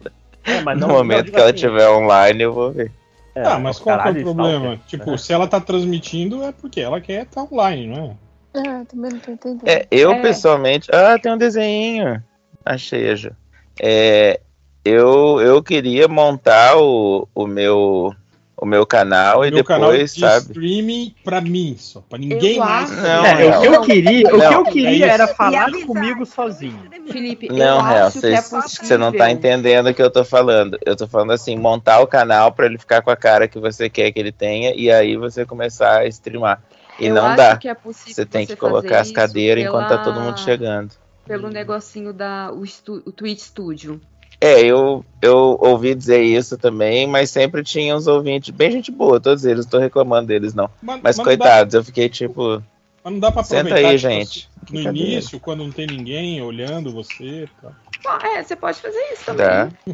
É, 0.46 0.62
mas 0.62 0.78
no 0.80 0.88
não- 0.88 0.96
momento 0.96 1.18
não, 1.18 1.24
digo 1.26 1.36
que 1.36 1.42
ela 1.42 1.50
assim- 1.50 1.56
estiver 1.56 1.90
online, 1.90 2.44
eu 2.44 2.54
vou 2.54 2.72
ver. 2.72 2.92
É, 3.34 3.42
ah, 3.48 3.58
mas 3.58 3.80
qual 3.80 4.00
que 4.00 4.08
é 4.10 4.12
o 4.12 4.24
problema? 4.24 4.66
stalker, 4.74 4.80
Tipo, 4.86 5.12
né? 5.12 5.18
se 5.18 5.34
ela 5.34 5.48
tá 5.48 5.60
transmitindo 5.60 6.44
é 6.44 6.52
porque 6.52 6.80
ela 6.80 7.02
quer 7.02 7.24
estar 7.24 7.42
online, 7.52 7.88
não 7.88 8.18
é? 8.56 8.60
Ah, 8.60 8.86
também 8.88 9.12
não 9.14 9.20
tô 9.20 9.32
entendendo. 9.32 9.68
É, 9.68 9.88
eu 9.90 10.12
É. 10.12 10.22
pessoalmente. 10.22 10.92
Ah, 10.94 11.18
tem 11.18 11.32
um 11.34 11.38
desenho. 11.40 12.22
Achei, 12.64 13.16
Ju. 13.16 13.32
É, 13.80 14.40
eu, 14.86 15.40
eu 15.42 15.64
queria 15.64 16.08
montar 16.08 16.78
o, 16.78 17.28
o 17.34 17.48
meu 17.48 18.14
o 18.56 18.66
meu 18.66 18.86
canal 18.86 19.44
e 19.44 19.52
Meu 19.52 19.62
canal 19.64 19.92
depois, 19.92 20.14
de 20.14 20.22
sabe? 20.22 20.46
streaming 20.46 21.14
pra 21.22 21.42
mim 21.42 21.76
só, 21.78 22.00
pra 22.08 22.18
ninguém 22.18 22.54
Eu 22.54 22.60
mais. 22.64 22.90
Não, 22.92 23.26
É, 23.26 23.58
o 23.58 23.60
que 23.60 23.68
eu 23.68 23.72
Não. 23.74 23.82
queria, 23.82 24.28
o 24.28 24.30
que 24.30 24.46
eu 24.46 24.52
Não. 24.52 24.64
queria 24.64 25.06
É 25.06 25.10
era 25.10 25.28
falar 25.28 25.70
comigo 25.86 26.26
sozinho. 26.26 26.80
Felipe, 27.12 27.48
eu 27.50 27.56
Não, 27.58 27.82
real, 27.82 28.08
acho 28.08 28.22
que 28.22 28.28
é 28.28 28.42
você 28.42 28.98
não 28.98 29.12
tá 29.12 29.30
entendendo 29.30 29.90
o 29.90 29.94
que 29.94 30.02
eu 30.02 30.10
tô 30.10 30.24
falando. 30.24 30.80
Eu 30.86 30.96
tô 30.96 31.06
falando 31.08 31.32
assim, 31.34 31.58
montar 31.58 32.00
o 32.00 32.08
canal 32.08 32.54
pra 32.54 32.66
ele 32.66 32.78
ficar 32.78 33.02
com 33.02 33.10
a 33.12 33.18
cara 33.18 33.50
que 33.50 33.60
você 33.60 33.90
quer 33.90 34.12
que 34.14 34.20
ele 34.20 34.32
tenha 34.32 34.74
e 34.76 34.90
aí 34.90 35.18
você 35.18 35.46
começar 35.46 35.98
a 36.00 36.06
streamar. 36.08 36.64
E 36.98 37.08
Eu 37.08 37.16
não 37.16 37.26
acho 37.26 37.38
dá. 37.38 37.58
que 37.58 37.68
é 37.68 37.74
possível 37.74 38.14
Você 38.14 38.26
tem 38.26 38.46
você 38.46 38.54
que 38.54 38.60
colocar 38.60 39.02
as 39.02 39.12
cadeiras 39.12 39.62
isso 39.66 39.68
enquanto 39.68 39.90
tá 39.90 39.98
pela- 39.98 40.04
todo 40.16 40.22
mundo 40.22 40.40
chegando. 40.40 40.92
Pelo 41.26 41.50
negocinho 41.50 42.14
da 42.14 42.52
o, 42.52 42.64
estu, 42.64 43.02
o 43.06 43.12
Twitch 43.12 43.40
Studio. 43.40 44.02
É, 44.42 44.60
eu, 44.62 45.06
eu 45.22 45.58
ouvi 45.62 45.96
dizer 45.96 46.22
isso 46.22 46.58
também, 46.58 47.08
mas 47.08 47.30
sempre 47.30 47.64
tinha 47.64 47.96
uns 47.96 48.08
ouvintes, 48.08 48.54
bem 48.54 48.72
gente 48.72 48.92
boa, 48.92 49.20
todos 49.20 49.46
eles, 49.46 49.66
não 49.66 49.72
tô 49.72 49.80
reclamando 49.80 50.28
deles 50.28 50.54
não. 50.54 50.70
Mas, 50.82 51.00
Mas 51.02 51.18
dá- 51.18 51.24
coitados, 51.24 51.74
eu 51.74 51.84
fiquei 51.84 52.10
tipo, 52.10 52.62
mas 53.04 53.14
não 53.14 53.20
dá 53.20 53.32
pra 53.32 53.44
Senta 53.44 53.76
aí, 53.76 53.98
tipo, 53.98 53.98
gente. 53.98 54.50
no 54.70 54.82
início, 54.82 55.40
quando 55.40 55.64
não 55.64 55.72
tem 55.72 55.88
ninguém 55.88 56.42
olhando 56.42 56.92
você. 56.92 57.50
Tá. 57.62 57.72
Ah, 58.06 58.28
é, 58.38 58.44
você 58.44 58.56
pode 58.56 58.80
fazer 58.82 59.00
isso 59.14 59.26
também. 59.26 59.46
dá. 59.46 59.70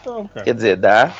Então, 0.00 0.26
cara. 0.28 0.44
Quer 0.44 0.54
dizer, 0.54 0.76
dá. 0.76 1.14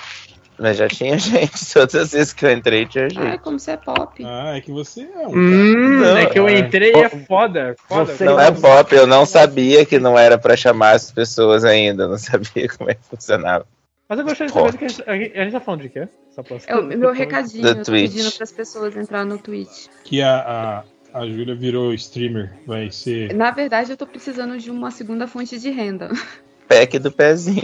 Mas 0.59 0.77
já 0.77 0.89
tinha 0.89 1.17
gente, 1.19 1.73
todas 1.73 1.95
as 1.95 2.13
vezes 2.13 2.33
que 2.33 2.47
eu 2.47 2.53
entrei 2.53 2.87
tinha 2.87 3.05
Ai, 3.05 3.11
gente. 3.11 3.39
como 3.39 3.59
você 3.59 3.73
é 3.73 3.77
pop. 3.77 4.25
Ah, 4.25 4.57
é 4.57 4.61
que 4.61 4.71
você 4.71 5.03
é 5.03 5.27
um. 5.27 5.33
Hum, 5.35 5.99
Não, 6.01 6.17
é 6.17 6.27
que 6.27 6.39
eu 6.39 6.47
é. 6.49 6.59
entrei 6.59 6.93
é 6.95 7.09
foda. 7.09 7.75
foda 7.89 8.15
Você 8.15 8.25
Não 8.25 8.39
é 8.41 8.51
pop, 8.53 8.95
eu 8.95 9.07
não 9.07 9.27
sabia 9.27 9.85
que 9.85 9.99
não 9.99 10.17
era 10.19 10.39
pra 10.39 10.57
chamar 10.57 10.93
as 10.93 11.11
pessoas 11.11 11.65
ainda, 11.65 12.07
não 12.07 12.19
sabia 12.19 12.69
como 12.79 12.91
é 12.91 12.95
que 12.95 13.03
funcionava. 13.05 13.67
Mas 14.09 14.19
eu 14.19 14.25
gostaria 14.25 14.53
de 14.53 14.59
saber 14.59 14.79
que 14.79 14.85
a 14.85 14.89
gente, 14.89 15.03
a 15.39 15.43
gente- 15.45 15.53
tá 15.53 15.61
falando 15.61 15.81
de 15.83 15.89
quê? 15.89 16.09
Só. 16.31 16.43
É 16.67 16.77
o 16.77 16.83
meu 16.85 17.11
recadinho, 17.13 17.63
Do 17.63 17.69
eu 17.81 17.83
tô 17.85 17.93
pedindo 17.93 18.31
pras 18.33 18.53
pessoas 18.53 18.97
entrar 18.97 19.25
no 19.25 19.39
Twitch. 19.39 19.87
Que 20.05 20.21
a, 20.21 20.85
a, 21.15 21.21
a 21.21 21.27
Júlia 21.27 21.55
virou 21.55 21.95
streamer. 21.95 22.53
Vai 22.67 22.91
ser. 22.91 23.33
Na 23.35 23.51
verdade, 23.51 23.91
eu 23.91 23.97
tô 23.97 24.07
precisando 24.07 24.59
de 24.59 24.71
uma 24.71 24.91
segunda 24.91 25.27
fonte 25.27 25.59
de 25.59 25.71
renda. 25.71 26.11
Pack 26.69 26.99
do 26.99 27.11
pezinho. 27.11 27.63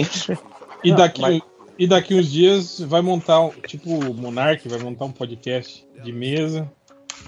E 0.83 0.90
Não, 0.90 0.97
daqui, 0.97 1.21
mas- 1.21 1.40
e 1.80 1.86
daqui 1.86 2.14
uns 2.14 2.30
dias 2.30 2.78
vai 2.80 3.00
montar, 3.00 3.40
um, 3.40 3.48
tipo, 3.66 3.88
o 3.90 4.12
Monark 4.14 4.68
vai 4.68 4.78
montar 4.78 5.06
um 5.06 5.10
podcast 5.10 5.86
de 6.04 6.12
mesa. 6.12 6.70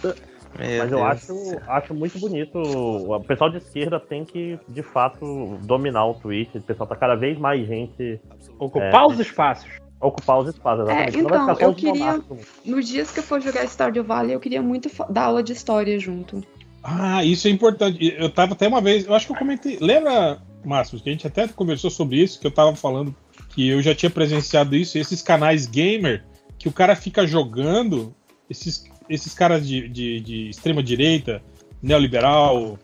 Meu 0.02 0.14
Mas 0.58 0.92
eu 0.92 0.98
Deus 0.98 1.00
acho, 1.00 1.26
céu. 1.34 1.62
acho 1.66 1.94
muito 1.94 2.18
bonito. 2.18 2.58
O 2.58 3.18
pessoal 3.24 3.48
de 3.48 3.56
esquerda 3.56 3.98
tem 3.98 4.26
que, 4.26 4.58
de 4.68 4.82
fato, 4.82 5.58
dominar 5.62 6.04
o 6.04 6.12
Twitch. 6.14 6.54
O 6.56 6.60
pessoal 6.60 6.86
tá 6.86 6.94
cada 6.94 7.14
vez 7.14 7.38
mais 7.38 7.66
gente 7.66 8.20
Ocupar 8.58 9.04
É. 9.04 9.06
os 9.06 9.18
espaços. 9.18 9.70
ocupar 9.98 10.40
os 10.40 10.48
espaços. 10.48 10.84
Exatamente. 10.84 11.18
É, 11.18 11.22
Não 11.22 11.30
vai 11.30 11.54
então, 11.54 11.68
eu 11.68 11.74
queria-. 11.74 12.20
Nos 12.66 12.86
dias 12.86 13.10
que 13.10 13.20
eu 13.20 13.22
for 13.22 13.40
jogar 13.40 13.64
Stardew 13.64 14.04
Valley, 14.04 14.34
eu 14.34 14.40
queria 14.40 14.60
muito 14.60 14.90
dar 15.08 15.22
aula 15.26 15.42
de 15.42 15.52
história 15.52 15.98
junto. 15.98 16.44
Ah, 16.82 17.24
isso 17.24 17.48
é 17.48 17.50
importante. 17.50 18.14
Eu 18.18 18.28
tava 18.28 18.52
até 18.52 18.68
uma 18.68 18.80
vez, 18.82 19.06
eu 19.06 19.14
acho 19.14 19.26
que 19.26 19.32
eu 19.32 19.36
comentei. 19.36 19.78
Lembra, 19.80 20.42
Márcio, 20.64 21.00
que 21.00 21.08
a 21.08 21.12
gente 21.12 21.26
até 21.26 21.48
conversou 21.48 21.88
sobre 21.90 22.16
isso, 22.16 22.38
que 22.40 22.46
eu 22.46 22.50
tava 22.50 22.74
falando 22.76 23.14
que 23.54 23.68
eu 23.68 23.82
já 23.82 23.94
tinha 23.94 24.10
presenciado 24.10 24.74
isso, 24.76 24.98
esses 24.98 25.22
canais 25.22 25.66
gamer, 25.66 26.24
que 26.58 26.68
o 26.68 26.72
cara 26.72 26.96
fica 26.96 27.26
jogando, 27.26 28.14
esses, 28.48 28.84
esses 29.08 29.34
caras 29.34 29.66
de, 29.66 29.88
de, 29.88 30.20
de 30.20 30.48
extrema 30.50 30.82
direita, 30.82 31.42
neoliberal. 31.82 32.78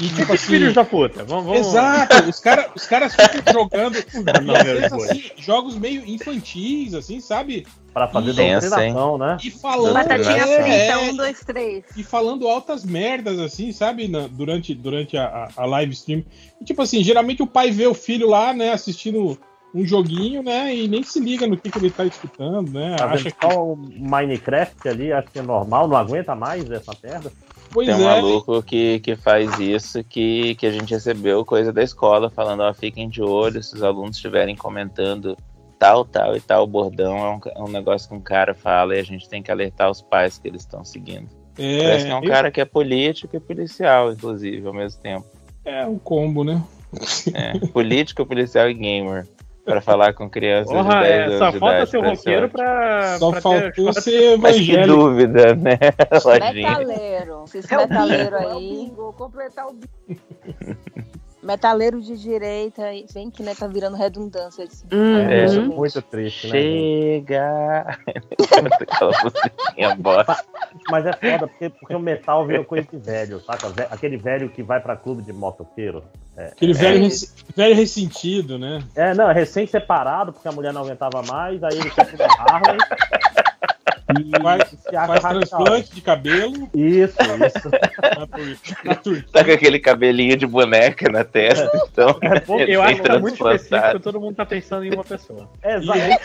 E 0.00 0.08
tipo 0.08 0.32
Esses 0.32 0.46
filhos 0.46 0.74
da 0.74 0.84
puta. 0.84 1.24
Vamos, 1.24 1.44
vamos... 1.46 1.66
Exato, 1.68 2.28
os, 2.28 2.38
cara, 2.40 2.70
os 2.74 2.86
caras 2.86 3.14
ficam 3.14 3.52
jogando 3.52 3.94
Não, 4.44 4.54
vezes, 4.64 4.82
depois. 4.82 5.10
assim, 5.10 5.22
jogos 5.36 5.76
meio 5.76 6.04
infantis, 6.06 6.94
assim, 6.94 7.20
sabe? 7.20 7.66
Pra 7.92 8.06
fazer 8.06 8.32
doutrinação, 8.32 9.18
né? 9.18 9.36
E 9.42 9.50
falando, 9.50 9.94
Batatinha 9.94 10.46
Doutrinação. 10.46 10.62
frita, 10.62 10.72
é, 10.76 10.96
um, 10.98 11.16
dois, 11.16 11.40
três. 11.40 11.84
e 11.96 12.04
falando 12.04 12.46
altas 12.46 12.84
merdas, 12.84 13.40
assim, 13.40 13.72
sabe? 13.72 14.06
na- 14.06 14.28
durante 14.28 14.72
durante 14.72 15.16
a, 15.16 15.26
a, 15.56 15.62
a 15.62 15.66
live 15.66 15.92
stream. 15.92 16.24
E, 16.60 16.64
tipo 16.64 16.80
assim, 16.80 17.02
geralmente 17.02 17.42
o 17.42 17.46
pai 17.46 17.72
vê 17.72 17.86
o 17.88 17.94
filho 17.94 18.28
lá, 18.28 18.54
né, 18.54 18.72
assistindo 18.72 19.36
um 19.74 19.84
joguinho, 19.84 20.42
né, 20.42 20.74
e 20.74 20.88
nem 20.88 21.02
se 21.02 21.20
liga 21.20 21.46
no 21.46 21.56
que, 21.56 21.70
que 21.70 21.78
ele 21.78 21.90
tá 21.90 22.04
escutando, 22.04 22.70
né? 22.72 22.96
Tá 22.96 23.06
Acha 23.06 23.30
que. 23.30 23.36
só 23.40 23.64
o 23.72 23.76
Minecraft 23.76 24.88
ali, 24.88 25.12
acho 25.12 25.28
que 25.28 25.38
é 25.38 25.42
normal, 25.42 25.86
não 25.86 25.96
aguenta 25.96 26.34
mais 26.34 26.70
essa 26.70 26.92
merda. 27.02 27.30
Pois 27.70 27.86
Tem 27.86 27.96
um 27.96 28.00
é. 28.00 28.04
maluco 28.04 28.62
que, 28.62 28.98
que 29.00 29.14
faz 29.14 29.58
isso, 29.58 30.02
que, 30.02 30.54
que 30.54 30.66
a 30.66 30.70
gente 30.70 30.94
recebeu 30.94 31.44
coisa 31.44 31.70
da 31.70 31.82
escola, 31.82 32.30
falando, 32.30 32.60
ó, 32.60 32.72
fiquem 32.72 33.10
de 33.10 33.20
olho 33.22 33.62
se 33.62 33.74
os 33.74 33.82
alunos 33.82 34.16
estiverem 34.16 34.56
comentando 34.56 35.36
tal, 35.78 36.04
tal 36.04 36.34
e 36.34 36.40
tal 36.40 36.66
bordão 36.66 37.16
é 37.18 37.30
um, 37.30 37.40
é 37.54 37.62
um 37.62 37.70
negócio 37.70 38.08
que 38.08 38.14
um 38.14 38.20
cara 38.20 38.54
fala 38.54 38.96
e 38.96 39.00
a 39.00 39.04
gente 39.04 39.28
tem 39.28 39.42
que 39.42 39.50
alertar 39.50 39.90
os 39.90 40.00
pais 40.00 40.38
que 40.38 40.48
eles 40.48 40.62
estão 40.62 40.82
seguindo. 40.84 41.28
É, 41.58 41.78
Parece 41.82 42.06
que 42.06 42.10
é 42.10 42.14
um 42.16 42.24
eu- 42.24 42.30
cara 42.30 42.50
que 42.50 42.60
é 42.60 42.64
político 42.64 43.36
e 43.36 43.40
policial, 43.40 44.12
inclusive, 44.12 44.66
ao 44.66 44.72
mesmo 44.72 45.00
tempo. 45.02 45.26
É 45.64 45.84
um 45.86 45.98
combo, 45.98 46.42
né? 46.42 46.62
É, 47.34 47.58
político, 47.68 48.24
policial 48.24 48.70
e 48.70 48.74
gamer. 48.74 49.26
Pra 49.68 49.80
falar 49.82 50.14
com 50.14 50.30
crianças 50.30 50.72
Porra, 50.72 50.94
de 50.94 51.02
10 51.02 51.04
é, 51.04 51.24
anos 51.24 51.38
só 51.38 51.50
de 51.50 51.58
falta 51.58 51.86
ser 51.86 52.04
roqueiro 52.04 52.48
pra. 52.48 53.18
Só 53.18 53.30
pra 53.30 53.40
faltou 53.40 53.92
ter... 53.92 54.00
ser 54.00 54.38
Mas 54.40 54.56
que 54.56 54.62
evangélico. 54.72 54.86
dúvida, 54.86 55.54
né, 55.54 55.78
Lojinha? 56.24 56.78
Metaleiro. 56.78 57.44
É 57.70 57.76
metaleiros 57.76 58.30
bingo, 58.30 58.36
é 58.36 58.46
o 58.46 58.56
aí. 58.56 58.68
bingo, 58.70 59.12
completar 59.12 59.66
o 59.66 59.72
bingo. 59.72 60.20
Metaleiro 61.48 61.98
de 62.00 62.14
direita, 62.18 62.92
e 62.92 63.06
vem 63.12 63.30
que 63.30 63.42
né, 63.42 63.54
tá 63.54 63.66
virando 63.66 63.96
redundância. 63.96 64.64
Assim. 64.64 64.86
É, 64.92 65.46
Uhum. 65.58 65.76
muito 65.76 66.02
triste, 66.02 66.46
né? 66.48 66.52
gente? 66.60 67.26
Chega! 67.26 67.98
Aquela 68.82 69.12
musiquinha 69.24 69.94
bosta. 69.96 70.44
Mas 70.90 71.06
é 71.06 71.12
foda, 71.14 71.48
porque, 71.48 71.70
porque 71.70 71.94
o 71.94 71.98
metal 71.98 72.46
virou 72.46 72.64
coisa 72.64 72.86
de 72.90 72.98
velho, 72.98 73.40
saca? 73.40 73.68
Aquele 73.90 74.16
velho 74.18 74.50
que 74.50 74.62
vai 74.62 74.78
pra 74.80 74.94
clube 74.94 75.22
de 75.22 75.32
motoqueiro. 75.32 76.04
É, 76.36 76.48
Aquele 76.48 76.72
é, 76.72 76.74
velho, 76.74 76.98
ress- 77.04 77.34
velho 77.56 77.74
ressentido, 77.74 78.58
né? 78.58 78.82
É, 78.94 79.14
não, 79.14 79.32
recém-separado, 79.32 80.32
porque 80.34 80.46
a 80.48 80.52
mulher 80.52 80.72
não 80.72 80.82
aguentava 80.82 81.22
mais, 81.22 81.62
aí 81.64 81.78
ele 81.78 81.90
compra 81.90 82.26
uma 82.26 82.56
Harley. 82.58 82.78
E 84.16 84.30
Faz, 84.42 84.78
faz 84.90 85.20
transplante 85.20 85.94
de 85.94 86.00
cabelo. 86.00 86.68
Isso, 86.74 87.16
isso. 87.46 87.68
Na 88.18 88.26
tur- 88.26 88.58
na 88.84 88.94
tur- 88.94 89.24
Tá 89.32 89.44
com 89.44 89.50
aquele 89.52 89.78
cabelinho 89.78 90.36
de 90.36 90.46
boneca 90.46 91.10
na 91.10 91.24
testa, 91.24 91.70
então. 91.90 92.16
É, 92.22 92.40
pô, 92.40 92.58
Eu 92.60 92.82
acho 92.82 93.02
que 93.02 93.10
é 93.10 93.18
muito 93.18 93.34
específico, 93.34 94.00
todo 94.00 94.20
mundo 94.20 94.34
tá 94.36 94.46
pensando 94.46 94.84
em 94.84 94.94
uma 94.94 95.04
pessoa. 95.04 95.48
É 95.62 95.76
exatamente. 95.76 96.22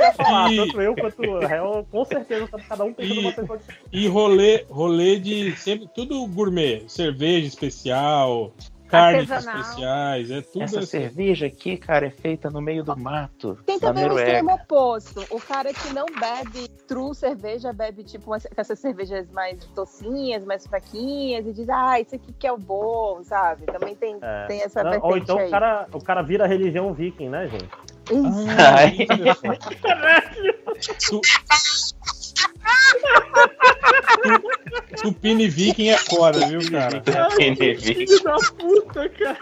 E- 0.54 0.58
Tanto 0.58 0.82
eu 0.82 0.96
quanto 0.96 1.22
o 1.22 1.40
réu, 1.46 1.88
com 1.92 2.06
certeza, 2.06 2.48
cada 2.70 2.84
um 2.86 2.94
pensa 2.94 3.14
E- 3.14 3.16
numa 3.18 3.32
pessoa 3.34 3.58
de 3.58 3.64
E 3.92 4.08
rolê, 4.08 4.66
rolê 4.70 5.20
de 5.20 5.56
sempre 5.58 5.88
tudo 5.94 6.26
gourmet, 6.28 6.84
cerveja 6.88 7.48
especial, 7.48 8.52
carnes 8.94 9.32
Artesanal. 9.32 9.62
especiais, 9.62 10.32
é 10.32 10.42
tudo 10.42 10.64
Essa 10.64 10.80
assim. 10.80 10.86
cerveja 10.88 11.48
aqui, 11.48 11.78
cara, 11.78 12.06
é 12.08 12.10
feita 12.10 12.50
no 12.50 12.62
meio 12.62 12.84
do 12.84 12.96
mato. 12.98 13.58
Tem 13.66 13.80
também 13.80 14.06
o 14.10 14.18
extremo 14.18 14.54
oposto. 14.54 15.26
O 15.30 15.40
cara 15.42 15.74
que 15.74 15.94
não 15.94 16.06
bebe 16.06 16.68
true 16.88 17.14
cerveja, 17.16 17.74
bebe 17.74 18.04
tipo 18.04 18.30
umas- 18.32 18.48
essas 18.56 18.78
cervejas 18.80 19.30
mais 19.32 19.66
docinhas, 19.76 20.46
mais 20.46 20.66
fraquinhas, 20.68 21.46
e 21.48 21.54
diz, 21.54 21.68
ah, 21.70 22.00
isso 22.00 22.16
aqui 22.16 22.32
que 22.34 22.46
é 22.48 22.52
o 22.52 22.58
bom, 22.58 23.24
sabe? 23.24 23.66
Também 23.66 23.96
tem, 23.96 24.18
É. 24.22 24.46
tem 24.48 24.62
essa 24.62 24.84
Não, 24.84 24.92
vertente 24.92 25.12
ou 25.12 25.18
então 25.18 25.38
aí. 25.40 25.48
o 25.48 25.52
cara, 25.52 25.88
o 25.92 26.00
cara 26.04 26.22
vira 26.22 26.46
religião 26.48 26.94
viking, 26.94 27.30
né, 27.30 27.48
gente? 27.48 27.70
Isso. 28.12 28.46
Ai. 28.60 29.08
Tu... 31.08 31.22
Tupini 35.02 35.48
Viking 35.50 35.90
é 35.90 35.98
foda, 35.98 36.48
viu, 36.48 36.60
cara? 36.72 37.04
Viking. 37.38 38.24
da 38.24 38.36
puta, 38.58 39.10
cara. 39.10 39.38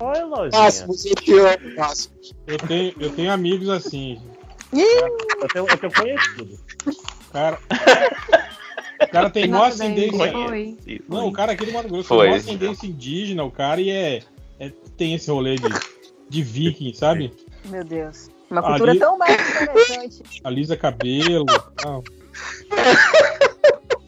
Olha, 0.00 0.24
lojinha. 0.24 0.62
Máximos, 0.62 1.04
eu 1.04 1.14
te 1.14 1.32
amo, 1.32 1.76
Máximos. 1.76 2.34
Eu 2.46 2.58
tenho, 2.58 2.94
eu 2.98 3.10
tenho 3.10 3.32
amigos 3.32 3.68
assim. 3.68 4.20
Eu 4.72 5.48
tenho, 5.48 5.66
eu 5.68 5.78
tenho 5.78 5.92
conhecido. 5.92 6.58
Cara, 7.32 7.58
o 9.02 9.08
cara 9.08 9.30
tem 9.30 9.48
mó 9.48 9.64
ascendência. 9.64 10.32
foi. 10.32 10.76
Não, 11.08 11.28
o 11.28 11.32
cara 11.32 11.52
aqui 11.52 11.66
do 11.66 11.72
Mato 11.72 11.88
Grosso 11.88 12.08
Foi. 12.08 12.18
tem 12.24 12.30
mó 12.30 12.36
ascendência 12.36 12.86
indígena, 12.86 13.44
o 13.44 13.50
cara 13.50 13.80
e 13.80 13.90
é, 13.90 14.22
é- 14.58 14.72
tem 14.96 15.14
esse 15.14 15.30
rolê 15.30 15.56
de, 15.56 15.68
de 16.28 16.42
viking, 16.42 16.92
sabe? 16.94 17.32
Meu 17.66 17.84
Deus. 17.84 18.30
Uma 18.50 18.62
cultura 18.62 18.92
Ali- 18.92 19.00
tão 19.00 19.18
mais 19.18 19.32
interessante. 19.62 20.22
Alisa 20.44 20.76
cabelo. 20.76 21.46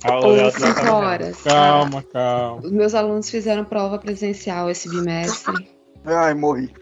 Calma, 0.01 0.51
cinco 0.53 0.91
horas. 0.93 1.43
calma, 1.43 2.03
calma. 2.03 2.61
Os 2.65 2.71
meus 2.71 2.95
alunos 2.95 3.29
fizeram 3.31 3.65
prova 3.65 3.99
presencial 3.99 4.71
esse 4.71 4.89
bimestre. 4.89 5.69
Ai, 6.05 6.35
morri. 6.35 6.73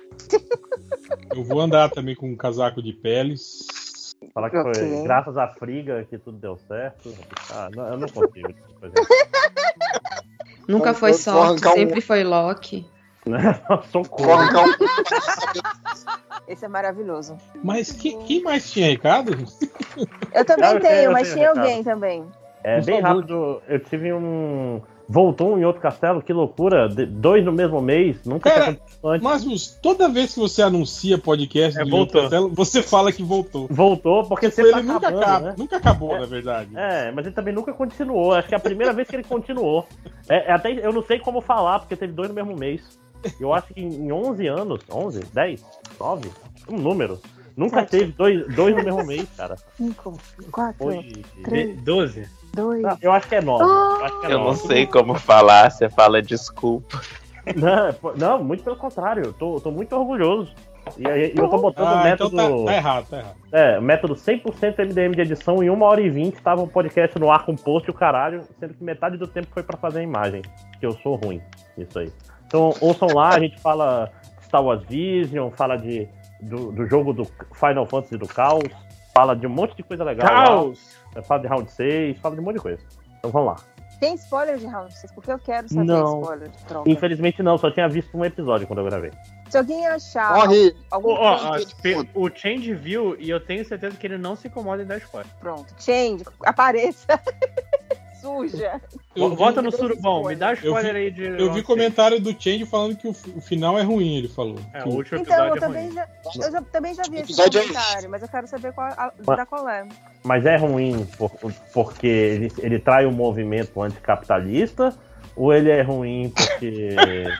Eu 1.35 1.45
vou 1.45 1.61
andar 1.61 1.91
também 1.91 2.15
com 2.15 2.29
um 2.31 2.37
casaco 2.37 2.83
de 2.83 2.93
peles. 2.93 4.15
Falar 4.35 4.51
que 4.51 4.61
foi 4.61 4.71
Ok. 4.71 5.03
graças 5.05 5.37
à 5.37 5.49
Friga 5.49 6.05
que 6.09 6.19
tudo 6.19 6.39
deu 6.39 6.57
certo. 6.69 7.15
Ah, 7.51 7.69
não, 7.75 7.89
eu 7.89 7.99
não 7.99 8.09
consigo. 8.09 8.53
Nunca 10.69 10.93
foi 10.95 11.13
sorte, 11.15 11.39
arrancar 11.65 11.73
um- 11.73 11.75
sempre 11.77 12.01
foi 12.01 12.25
Loki. 12.25 12.87
Vou 13.27 13.83
Socorro. 13.91 14.41
Esse 16.49 16.65
é 16.65 16.69
maravilhoso. 16.69 17.37
Mas 17.63 17.91
que- 17.93 18.17
quem 18.25 18.43
mais 18.43 18.71
tinha 18.71 18.87
recado? 18.89 19.33
Eu 20.33 20.45
também 20.45 20.71
Eu 20.75 20.81
tenho, 20.81 20.95
tenho, 20.95 21.13
mas 21.13 21.23
tenho 21.29 21.35
tinha 21.37 21.49
recado. 21.49 21.59
alguém 21.59 21.85
também. 21.85 22.25
É 22.63 22.81
bem 22.81 23.01
rápido. 23.01 23.61
Eu 23.69 23.81
tive 23.81 24.13
um. 24.13 24.81
Voltou 25.09 25.55
um 25.55 25.59
em 25.59 25.65
outro 25.65 25.81
castelo, 25.81 26.21
que 26.21 26.33
loucura. 26.33 26.89
De- 26.89 27.07
dois 27.07 27.45
no 27.45 27.53
mesmo 27.53 27.81
mês. 27.81 28.17
Nunca 28.25 28.51
Cara, 28.51 28.77
antes. 29.05 29.23
Mas 29.23 29.79
toda 29.81 30.09
vez 30.09 30.35
que 30.35 30.41
você 30.41 30.63
anuncia 30.63 31.17
podcast 31.17 31.79
É, 31.81 31.85
do 31.85 31.91
voltou. 31.91 32.23
Castelo, 32.23 32.49
você 32.53 32.83
fala 32.83 33.13
que 33.13 33.23
voltou. 33.23 33.69
Voltou, 33.71 34.25
porque 34.25 34.47
Ele 34.47 34.53
sempre 34.53 34.73
tá 34.73 34.83
nunca 34.83 34.97
acabando, 35.09 35.23
acaba, 35.23 35.47
né? 35.47 35.55
nunca 35.57 35.77
acabou, 35.77 36.19
na 36.19 36.27
verdade. 36.27 36.71
É, 36.75 37.13
mas 37.13 37.25
ele 37.25 37.35
também 37.37 37.55
nunca 37.55 37.73
continuou. 37.73 38.33
Acho 38.35 38.49
que 38.49 38.55
é 38.55 38.59
a 38.59 38.61
primeira 38.61 38.93
vez 38.93 39.07
que 39.07 39.15
ele 39.15 39.23
continuou. 39.25 39.87
É, 40.29 40.51
é 40.51 40.53
até, 40.53 40.73
eu 40.73 40.93
não 40.93 41.03
sei 41.05 41.21
como 41.21 41.41
falar, 41.41 41.79
porque 41.79 41.95
teve 41.95 42.13
dois 42.13 42.29
no 42.29 42.35
mesmo 42.35 42.57
mês. 42.57 42.99
Eu 43.41 43.53
acho 43.53 43.73
que 43.75 43.81
em 43.81 44.11
11 44.13 44.47
anos, 44.47 44.81
11, 44.91 45.21
10, 45.33 45.65
9, 45.99 46.31
um 46.69 46.77
número. 46.79 47.19
Nunca 47.57 47.85
teve 47.87 48.13
dois, 48.13 48.47
dois 48.55 48.77
no 48.77 48.83
mesmo 48.85 49.05
mês, 49.07 49.27
cara. 49.37 49.57
Cinco, 49.77 50.19
quatro, 50.53 50.77
Foi. 50.79 51.25
Três. 51.43 51.81
12. 51.83 52.29
dois. 52.53 52.83
Não, 52.83 52.99
eu 53.01 53.13
acho 53.13 53.27
que 53.29 53.35
é 53.35 53.41
9. 53.41 53.65
Eu, 53.65 54.05
acho 54.05 54.21
que 54.21 54.27
é 54.27 54.33
Eu 54.33 54.39
não 54.41 54.55
sei 54.55 54.87
como 54.87 55.15
falar, 55.15 55.71
você 55.71 55.89
fala 55.89 56.21
desculpa. 56.21 57.01
Não, 57.55 57.93
pô, 57.95 58.13
não, 58.17 58.43
muito 58.45 58.63
pelo 58.63 58.77
contrário. 58.77 59.25
Eu 59.27 59.33
tô, 59.33 59.59
tô 59.61 59.71
muito 59.71 59.95
orgulhoso. 59.97 60.53
E 60.99 61.09
aí 61.09 61.33
eu 61.35 61.49
tô 61.49 61.59
botando 61.59 61.87
o 61.87 61.97
Ah, 61.97 62.11
então 62.11 62.31
método. 62.31 62.65
tá, 62.65 62.71
tá 62.73 62.77
errado, 62.77 63.07
tá 63.09 63.19
errado. 63.19 63.37
É, 63.51 63.81
método 63.81 64.15
100% 64.15 64.79
MDM 64.85 65.15
de 65.15 65.23
edição. 65.23 65.63
Em 65.63 65.71
1 65.71 65.83
hora 65.83 66.01
e 66.01 66.11
20 66.11 66.41
tava 66.43 66.63
o 66.63 66.69
podcast 66.69 67.19
no 67.19 67.31
ar 67.31 67.45
com 67.47 67.57
post 67.57 67.89
e 67.89 67.91
o 67.91 67.95
caralho, 67.95 68.43
sendo 68.61 68.75
que 68.75 68.85
metade 68.85 69.17
do 69.17 69.27
tempo 69.27 69.49
foi 69.51 69.63
pra 69.63 69.77
fazer 69.79 70.01
a 70.01 70.03
imagem. 70.03 70.43
Que 70.79 70.87
eu 70.87 70.93
sou 71.03 71.17
ruim 71.17 71.41
nisso 71.77 71.99
aí. 71.99 72.13
Então 72.57 72.73
ouçam 72.81 73.09
lá, 73.09 73.35
a 73.35 73.39
gente 73.39 73.61
fala 73.61 74.11
Star 74.43 74.65
Wars 74.65 74.83
Vision, 74.89 75.51
fala 75.51 75.77
de, 75.77 76.09
do, 76.41 76.73
do 76.73 76.87
jogo 76.87 77.13
do 77.13 77.27
Final 77.53 77.85
Fantasy 77.85 78.17
do 78.17 78.27
Caos, 78.27 78.65
fala 79.15 79.37
de 79.37 79.47
um 79.47 79.51
monte 79.51 79.77
de 79.77 79.83
coisa 79.83 80.03
legal. 80.03 80.27
lá. 80.27 80.47
Caos! 80.47 80.97
Fala 81.25 81.43
de 81.43 81.49
Round 81.49 81.71
6, 81.71 82.19
fala 82.19 82.35
de 82.35 82.41
um 82.41 82.45
monte 82.45 82.55
de 82.55 82.63
coisa. 82.63 82.83
Então 83.19 83.31
vamos 83.31 83.49
lá. 83.49 83.57
Tem 84.01 84.15
spoiler 84.15 84.57
de 84.57 84.67
Round 84.67 84.91
6? 84.95 85.13
Porque 85.13 85.33
eu 85.33 85.39
quero 85.39 85.69
saber 85.69 85.85
Não. 85.85 86.21
spoiler. 86.23 86.51
Droga. 86.67 86.91
Infelizmente 86.91 87.43
não, 87.43 87.59
só 87.59 87.71
tinha 87.71 87.89
visto 87.91 88.17
um 88.17 88.25
episódio 88.25 88.67
quando 88.67 88.79
eu 88.79 88.87
gravei. 88.87 89.11
Se 89.51 89.59
alguém 89.59 89.87
achar 89.87 90.35
Morre. 90.35 90.75
algum 90.91 91.15
o 92.15 92.31
Change 92.35 92.73
viu 92.75 93.17
e 93.21 93.29
eu 93.29 93.39
tenho 93.39 93.65
certeza 93.67 93.97
que 93.99 94.07
ele 94.07 94.17
não 94.17 94.35
se 94.35 94.49
incomoda 94.49 94.83
em 94.83 94.87
dar 94.87 94.97
spoiler. 94.97 95.31
pronto, 95.41 95.75
change, 95.79 96.25
apareça. 96.43 97.21
Suja. 98.27 98.81
Eu 99.15 99.29
Vo- 99.31 99.37
Volta 99.37 99.61
vi- 99.61 99.67
no 99.67 99.73
surubão, 99.73 100.25
me 100.25 100.35
dá 100.35 100.53
spoiler 100.55 100.93
vi- 100.93 100.99
aí 100.99 101.11
de. 101.11 101.25
Eu 101.41 101.53
vi 101.53 101.63
comentário 101.63 102.21
do 102.21 102.31
Change 102.33 102.67
falando 102.67 102.97
que 102.97 103.07
o, 103.07 103.11
o 103.37 103.41
final 103.41 103.79
é 103.79 103.83
ruim, 103.83 104.17
ele 104.17 104.29
falou. 104.29 104.59
É, 104.75 104.83
Que 104.83 104.89
o 104.89 104.93
último 104.93 105.21
Então, 105.21 105.47
eu 105.47 105.55
é 105.55 105.61
também 105.61 105.85
ruim. 105.87 105.95
já, 105.95 106.09
eu 106.45 106.53
já- 106.53 106.63
também 106.63 106.95
já 106.95 107.03
vi 107.09 107.19
esse 107.21 107.41
é 107.41 107.45
comentário, 107.51 108.11
mas 108.11 108.23
eu 108.23 108.29
quero 108.29 108.47
saber 108.49 108.73
qual, 108.73 108.89
a, 108.89 109.13
Mas- 109.25 109.37
da 109.37 109.47
qual 109.47 109.69
é. 109.69 109.87
Mas 110.25 110.45
é 110.45 110.57
ruim 110.57 111.07
por- 111.17 111.31
porque 111.73 112.07
ele, 112.07 112.53
ele 112.59 112.79
trai 112.81 113.07
o 113.07 113.13
movimento 113.13 113.81
anticapitalista 113.81 114.93
ou 115.37 115.53
ele 115.53 115.71
é 115.71 115.83
ruim 115.83 116.33
porque, 116.35 116.95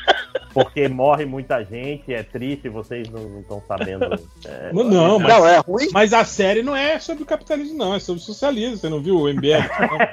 porque 0.53 0.89
morre 0.89 1.25
muita 1.25 1.63
gente, 1.65 2.13
é 2.13 2.23
triste, 2.23 2.69
vocês 2.69 3.09
não 3.11 3.41
estão 3.41 3.63
sabendo. 3.67 4.05
é, 4.45 4.71
Mas 4.73 4.87
não, 4.87 5.19
mas, 5.19 5.29
Não, 5.29 5.47
é 5.49 5.59
ruim. 5.59 5.89
mas 5.93 6.13
a 6.13 6.25
série 6.25 6.63
não 6.63 6.77
é 6.77 6.99
sobre 6.99 7.23
o 7.23 7.27
capitalismo, 7.27 7.77
não, 7.77 7.95
é 7.95 7.99
sobre 7.99 8.21
o 8.23 8.25
socialismo. 8.25 8.77
Você 8.77 8.89
não 8.89 9.01
viu 9.01 9.17
o 9.17 9.29
MBL? 9.29 9.67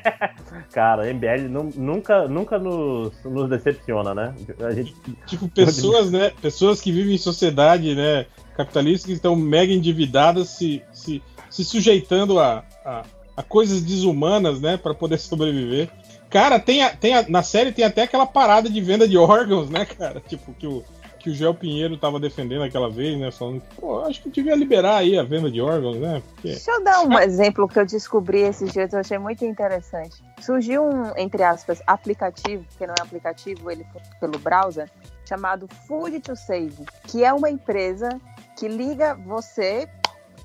Cara, 0.72 1.12
MBL 1.14 1.50
nu- 1.50 1.72
nunca, 1.76 2.28
nunca 2.28 2.58
nos, 2.58 3.12
nos 3.24 3.50
decepciona, 3.50 4.14
né? 4.14 4.34
A 4.62 4.72
gente, 4.72 4.94
tipo, 5.28 5.48
pessoas, 5.50 6.12
né? 6.12 6.32
Pessoas 6.42 6.82
que 6.82 6.92
vivem 6.92 7.14
em 7.16 7.18
sociedade, 7.18 7.96
né? 7.96 8.26
Capitalistas 8.58 9.06
que 9.06 9.14
estão 9.14 9.36
mega 9.36 9.72
endividadas, 9.74 10.50
se, 10.50 10.82
se, 10.92 11.22
se 11.50 11.64
sujeitando 11.64 12.40
a, 12.40 12.64
a, 12.86 13.04
a 13.38 13.44
coisas 13.44 13.82
desumanas, 13.82 14.60
né? 14.62 14.78
Pra 14.78 14.94
poder 14.94 15.18
sobreviver. 15.20 15.90
Cara, 16.34 16.60
tem, 16.60 16.82
a, 16.84 16.90
tem 16.90 17.14
a- 17.14 17.26
na 17.30 17.44
série 17.44 17.72
tem 17.72 17.86
até 17.86 18.02
aquela 18.02 18.26
parada 18.26 18.68
de 18.68 18.82
venda 18.82 19.08
de 19.08 19.16
órgãos, 19.16 19.70
né, 19.70 19.86
cara? 19.86 20.20
Tipo, 20.28 20.52
que 20.56 20.66
o, 20.66 20.84
que 21.20 21.30
o 21.30 21.36
Gel 21.36 21.54
Pinheiro 21.54 21.96
tava 21.96 22.20
defendendo 22.20 22.64
aquela 22.64 22.90
vez, 22.90 23.20
né? 23.20 23.30
Falando 23.30 23.62
que, 23.62 23.76
pô, 23.76 24.00
acho 24.00 24.20
que 24.20 24.32
devia 24.32 24.56
liberar 24.56 24.98
aí 24.98 25.16
a 25.16 25.22
venda 25.22 25.52
de 25.52 25.62
órgãos, 25.62 25.96
né? 25.98 26.24
Porque... 26.26 26.48
Deixa 26.50 26.72
eu 26.72 26.84
dar 26.84 27.02
um 27.04 27.14
exemplo 27.22 27.68
que 27.68 27.78
eu 27.78 27.86
descobri 27.86 28.40
esses 28.40 28.74
dias, 28.74 28.92
eu 28.92 29.00
achei 29.00 29.20
muito 29.20 29.46
interessante. 29.46 30.24
Surgiu 30.42 30.84
um, 30.84 31.16
entre 31.16 31.44
aspas, 31.44 31.84
aplicativo, 31.86 32.66
que 32.80 32.88
não 32.88 32.96
é 32.98 33.02
aplicativo, 33.04 33.70
ele 33.70 33.86
foi 33.92 34.02
pelo 34.20 34.40
browser, 34.40 34.90
chamado 35.30 35.68
Food 35.88 36.20
to 36.20 36.36
Save, 36.36 36.84
que 37.04 37.24
é 37.24 37.32
uma 37.32 37.52
empresa 37.52 38.10
que 38.58 38.68
liga 38.68 39.14
você 39.14 39.88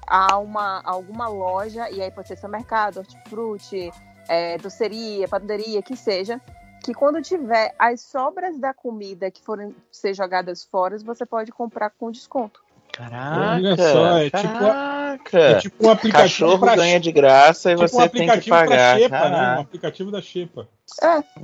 a 0.06 0.38
uma 0.38 0.80
a 0.84 0.90
alguma 0.90 1.28
loja, 1.28 1.90
e 1.90 2.00
aí 2.02 2.10
pode 2.10 2.28
ser 2.28 2.36
supermercado, 2.36 2.98
hortifruti, 2.98 3.90
é, 4.28 4.58
doceria, 4.58 5.26
padaria, 5.26 5.82
que 5.82 5.96
seja, 5.96 6.40
que 6.84 6.94
quando 6.94 7.20
tiver 7.22 7.74
as 7.78 8.00
sobras 8.02 8.58
da 8.58 8.72
comida 8.74 9.30
que 9.30 9.42
forem 9.42 9.74
ser 9.90 10.14
jogadas 10.14 10.62
fora, 10.64 10.96
você 10.98 11.26
pode 11.26 11.50
comprar 11.52 11.90
com 11.90 12.10
desconto. 12.10 12.62
Caraca, 12.92 13.54
Olha 13.56 13.76
só, 13.76 14.18
é 14.18 14.24
tipo, 14.24 14.40
caraca. 14.58 15.38
é 15.38 15.54
tipo 15.60 15.86
um 15.86 15.90
aplicativo 15.90 16.22
Cachorro 16.50 16.58
pra- 16.58 16.76
ganha 16.76 16.98
de 16.98 17.12
graça 17.12 17.70
e 17.72 17.76
tipo 17.76 17.88
você 17.88 18.02
um 18.02 18.08
tem 18.08 18.28
que 18.40 18.50
pagar. 18.50 18.98
Xepa, 18.98 19.28
né? 19.28 19.56
Um 19.56 19.60
aplicativo 19.60 20.10
da 20.10 20.20
Xepa. 20.22 20.68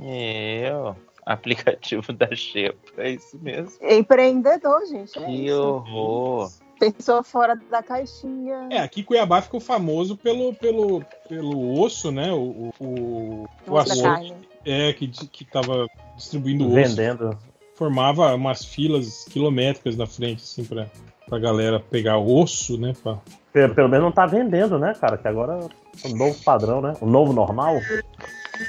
É, 0.01 0.69
Eu, 0.69 0.95
aplicativo 1.25 2.11
da 2.13 2.35
Xepa, 2.35 2.77
é 2.97 3.11
isso 3.11 3.37
mesmo. 3.41 3.71
empreendedor, 3.81 4.85
gente. 4.87 5.17
É 5.17 5.25
Que 5.25 5.45
isso. 5.47 5.61
horror. 5.63 6.51
Pensou 6.79 7.23
fora 7.23 7.59
da 7.71 7.81
caixinha. 7.81 8.67
É, 8.69 8.79
aqui 8.79 9.01
Cuiabá 9.03 9.41
ficou 9.41 9.59
famoso 9.59 10.17
pelo, 10.17 10.53
pelo, 10.53 11.03
pelo 11.29 11.79
osso, 11.81 12.11
né? 12.11 12.31
O, 12.33 12.71
o, 12.79 13.45
o, 13.67 13.77
açougue. 13.77 14.33
É, 14.65 14.91
que, 14.93 15.07
que 15.07 15.45
tava 15.45 15.87
distribuindo 16.15 16.65
osso. 16.65 16.75
Vendendo. 16.75 17.37
Formava 17.75 18.33
umas 18.35 18.63
filas 18.63 19.25
quilométricas 19.25 19.95
na 19.97 20.05
frente, 20.07 20.43
assim, 20.43 20.63
pra, 20.63 20.87
pra 21.27 21.39
galera 21.39 21.79
pegar 21.79 22.17
osso, 22.17 22.77
né? 22.77 22.93
Pra... 23.03 23.17
Pelo, 23.51 23.73
pelo 23.75 23.89
menos 23.89 24.05
não 24.05 24.11
tá 24.11 24.25
vendendo, 24.25 24.77
né, 24.79 24.93
cara? 24.99 25.17
Que 25.17 25.27
agora 25.27 25.59
é 26.03 26.07
o 26.07 26.15
novo 26.15 26.41
padrão, 26.43 26.81
né? 26.81 26.93
O 27.01 27.05
novo 27.05 27.31
normal. 27.33 27.75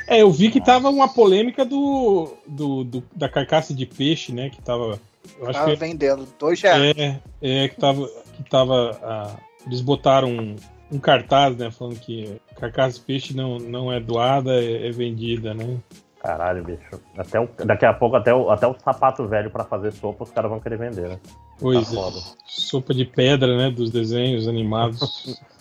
É, 0.09 0.23
eu 0.23 0.31
vi 0.31 0.51
que 0.51 0.61
tava 0.61 0.89
uma 0.91 1.09
polêmica 1.09 1.65
do, 1.65 2.33
do, 2.47 2.83
do- 2.85 3.05
da 3.15 3.29
carcaça 3.29 3.73
de 3.73 3.87
peixe, 3.87 4.33
né? 4.33 4.51
Que 4.51 4.61
tava. 4.61 5.01
Eu 5.39 5.49
acho 5.49 5.59
Tava 5.59 5.71
que 5.73 5.77
vendendo 5.77 6.29
dois 6.39 6.61
reais. 6.61 6.95
É, 6.97 7.21
é 7.43 7.69
que 7.69 7.77
tava. 7.81 8.07
Que 8.37 8.43
tava 8.51 8.99
ah, 9.03 9.37
eles 9.67 9.81
botaram 9.81 10.29
um, 10.29 10.57
um 10.93 10.99
cartaz, 10.99 11.57
né? 11.57 11.71
Falando 11.71 11.99
que 11.99 12.41
carcaça 12.57 12.99
de 12.99 13.05
peixe 13.05 13.35
não, 13.35 13.59
não 13.59 13.93
é 13.93 13.99
doada, 14.01 14.53
é, 14.63 14.89
é 14.89 14.91
vendida, 14.91 15.53
né? 15.55 15.79
Caralho, 16.23 16.65
bicho. 16.65 17.01
Até 17.17 17.39
o- 17.39 17.49
daqui 17.65 17.85
a 17.87 17.93
pouco 17.93 18.17
até 18.17 18.35
o, 18.35 18.51
até 18.51 18.67
o 18.67 18.75
sapato 18.79 19.27
velho 19.29 19.51
pra 19.51 19.65
fazer 19.65 19.93
sopa 19.93 20.25
os 20.25 20.31
caras 20.31 20.51
vão 20.51 20.59
querer 20.59 20.79
vender, 20.79 21.09
né? 21.09 21.19
Pois 21.59 21.91
Tá 21.91 22.01
é. 22.01 22.23
Sopa 22.47 22.93
de 22.93 23.05
pedra, 23.05 23.57
né? 23.57 23.71
Dos 23.71 23.91
desenhos 23.91 24.49
animados. 24.49 25.39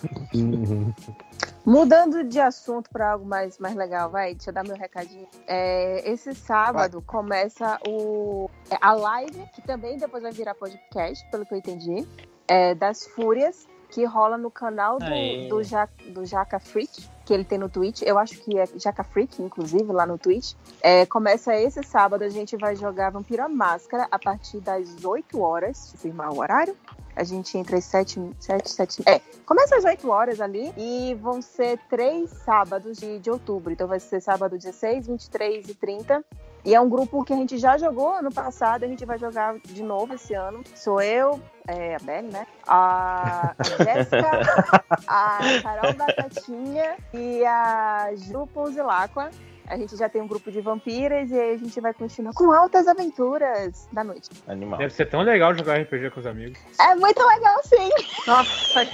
Mudando 1.64 2.22
de 2.22 2.38
assunto 2.38 2.88
para 2.90 3.12
algo 3.12 3.24
mais, 3.26 3.58
mais 3.58 3.74
legal, 3.74 4.08
vai, 4.08 4.34
deixa 4.34 4.50
eu 4.50 4.54
dar 4.54 4.62
meu 4.62 4.76
recadinho. 4.76 5.26
É, 5.48 6.08
esse 6.08 6.32
sábado 6.32 7.02
começa 7.04 7.80
o, 7.88 8.48
é, 8.70 8.78
a 8.80 8.92
live, 8.92 9.44
que 9.52 9.62
também 9.62 9.98
depois 9.98 10.22
vai 10.22 10.30
virar 10.30 10.54
podcast, 10.54 11.28
pelo 11.28 11.44
que 11.44 11.52
eu 11.52 11.58
entendi, 11.58 12.06
é, 12.46 12.72
das 12.74 13.04
Fúrias, 13.08 13.66
que 13.90 14.04
rola 14.04 14.36
no 14.38 14.50
canal 14.50 14.98
do, 14.98 15.48
do, 15.48 15.62
ja, 15.62 15.88
do 16.14 16.24
Jaca 16.24 16.60
Freak, 16.60 17.08
que 17.24 17.34
ele 17.34 17.44
tem 17.44 17.58
no 17.58 17.68
Twitch. 17.68 18.02
Eu 18.02 18.18
acho 18.18 18.38
que 18.38 18.56
é 18.56 18.66
Jaca 18.76 19.02
Freak, 19.02 19.42
inclusive, 19.42 19.92
lá 19.92 20.06
no 20.06 20.18
Twitch. 20.18 20.54
É, 20.80 21.04
começa 21.06 21.54
esse 21.56 21.82
sábado, 21.82 22.22
a 22.22 22.28
gente 22.28 22.56
vai 22.56 22.76
jogar 22.76 23.10
Vampira 23.10 23.48
Máscara 23.48 24.06
a 24.10 24.18
partir 24.18 24.60
das 24.60 25.04
8 25.04 25.40
horas. 25.40 25.78
Deixa 25.80 25.96
eu 25.96 26.00
firmar 26.00 26.32
o 26.32 26.38
horário. 26.38 26.76
A 27.16 27.24
gente 27.24 27.56
entra 27.56 27.78
às 27.78 27.84
7, 27.84 28.20
7, 28.38 28.70
7. 28.70 29.02
É, 29.06 29.20
começa 29.46 29.74
às 29.74 29.84
8 29.84 30.08
horas 30.10 30.40
ali 30.40 30.70
e 30.76 31.14
vão 31.14 31.40
ser 31.40 31.78
três 31.88 32.28
sábados 32.44 32.98
de, 32.98 33.18
de 33.18 33.30
outubro. 33.30 33.72
Então 33.72 33.88
vai 33.88 33.98
ser 33.98 34.20
sábado 34.20 34.58
16, 34.58 35.06
23 35.06 35.68
e 35.68 35.74
30. 35.74 36.22
E 36.66 36.74
é 36.74 36.80
um 36.80 36.88
grupo 36.88 37.24
que 37.24 37.32
a 37.32 37.36
gente 37.36 37.56
já 37.58 37.78
jogou 37.78 38.12
ano 38.12 38.30
passado, 38.30 38.82
a 38.82 38.88
gente 38.88 39.04
vai 39.04 39.16
jogar 39.18 39.56
de 39.64 39.82
novo 39.82 40.14
esse 40.14 40.34
ano. 40.34 40.62
Sou 40.74 41.00
eu, 41.00 41.40
é, 41.66 41.94
a 41.94 41.98
Belle, 42.00 42.28
né? 42.28 42.46
A, 42.66 43.54
a 43.56 43.84
Jéssica, 43.84 44.40
a 45.06 45.38
Carol 45.62 45.94
Batatinha 45.94 46.96
e 47.14 47.44
a 47.44 48.10
Ju 48.16 48.48
Pousilacqua. 48.52 49.30
A 49.68 49.76
gente 49.76 49.96
já 49.96 50.08
tem 50.08 50.22
um 50.22 50.28
grupo 50.28 50.50
de 50.50 50.60
vampiras 50.60 51.30
e 51.30 51.38
aí 51.38 51.54
a 51.54 51.58
gente 51.58 51.80
vai 51.80 51.92
continuar 51.92 52.32
com 52.34 52.52
altas 52.52 52.86
aventuras 52.86 53.88
da 53.92 54.04
noite. 54.04 54.30
Animal. 54.46 54.78
Deve 54.78 54.92
ser 54.92 55.06
tão 55.06 55.22
legal 55.22 55.54
jogar 55.54 55.80
RPG 55.80 56.10
com 56.10 56.20
os 56.20 56.26
amigos. 56.26 56.58
É 56.80 56.94
muito 56.94 57.18
legal, 57.18 57.60
sim. 57.64 57.90
Nossa, 58.26 58.86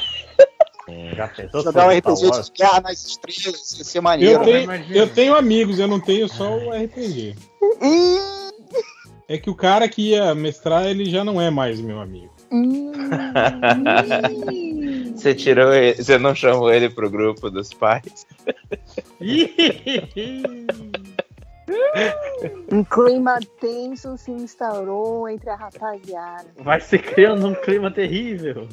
Já 1.14 1.28
pensou 1.28 1.62
Jogar 1.62 1.88
um 1.88 1.98
RPG 1.98 2.30
de 2.30 2.50
guerra 2.52 2.80
nas 2.80 3.04
estrelas, 3.04 3.78
ia 3.78 3.84
ser 3.84 4.00
maneiro. 4.00 4.42
Eu 4.42 4.66
né? 4.66 4.78
tenho, 4.78 4.96
eu 4.96 5.08
tenho 5.08 5.34
amigos, 5.34 5.78
eu 5.78 5.86
não 5.86 6.00
tenho 6.00 6.26
só 6.28 6.56
o 6.56 6.70
RPG. 6.70 7.36
É 9.28 9.38
que 9.38 9.50
o 9.50 9.54
cara 9.54 9.88
que 9.88 10.10
ia 10.10 10.34
mestrar, 10.34 10.86
ele 10.86 11.10
já 11.10 11.24
não 11.24 11.40
é 11.40 11.50
mais 11.50 11.80
meu 11.80 12.00
amigo. 12.00 12.32
Você 15.14 15.34
tirou 15.34 15.72
ele, 15.72 16.02
você 16.02 16.18
não 16.18 16.34
chamou 16.34 16.72
ele 16.72 16.88
pro 16.90 17.10
grupo 17.10 17.50
dos 17.50 17.72
pais? 17.72 18.26
Um 22.70 22.84
clima 22.84 23.38
tenso 23.60 24.16
se 24.16 24.30
instaurou 24.30 25.28
entre 25.28 25.50
a 25.50 25.54
rapaziada. 25.54 26.46
vai 26.58 26.80
se 26.80 26.98
criando 26.98 27.46
um 27.46 27.54
clima 27.54 27.90
terrível. 27.90 28.68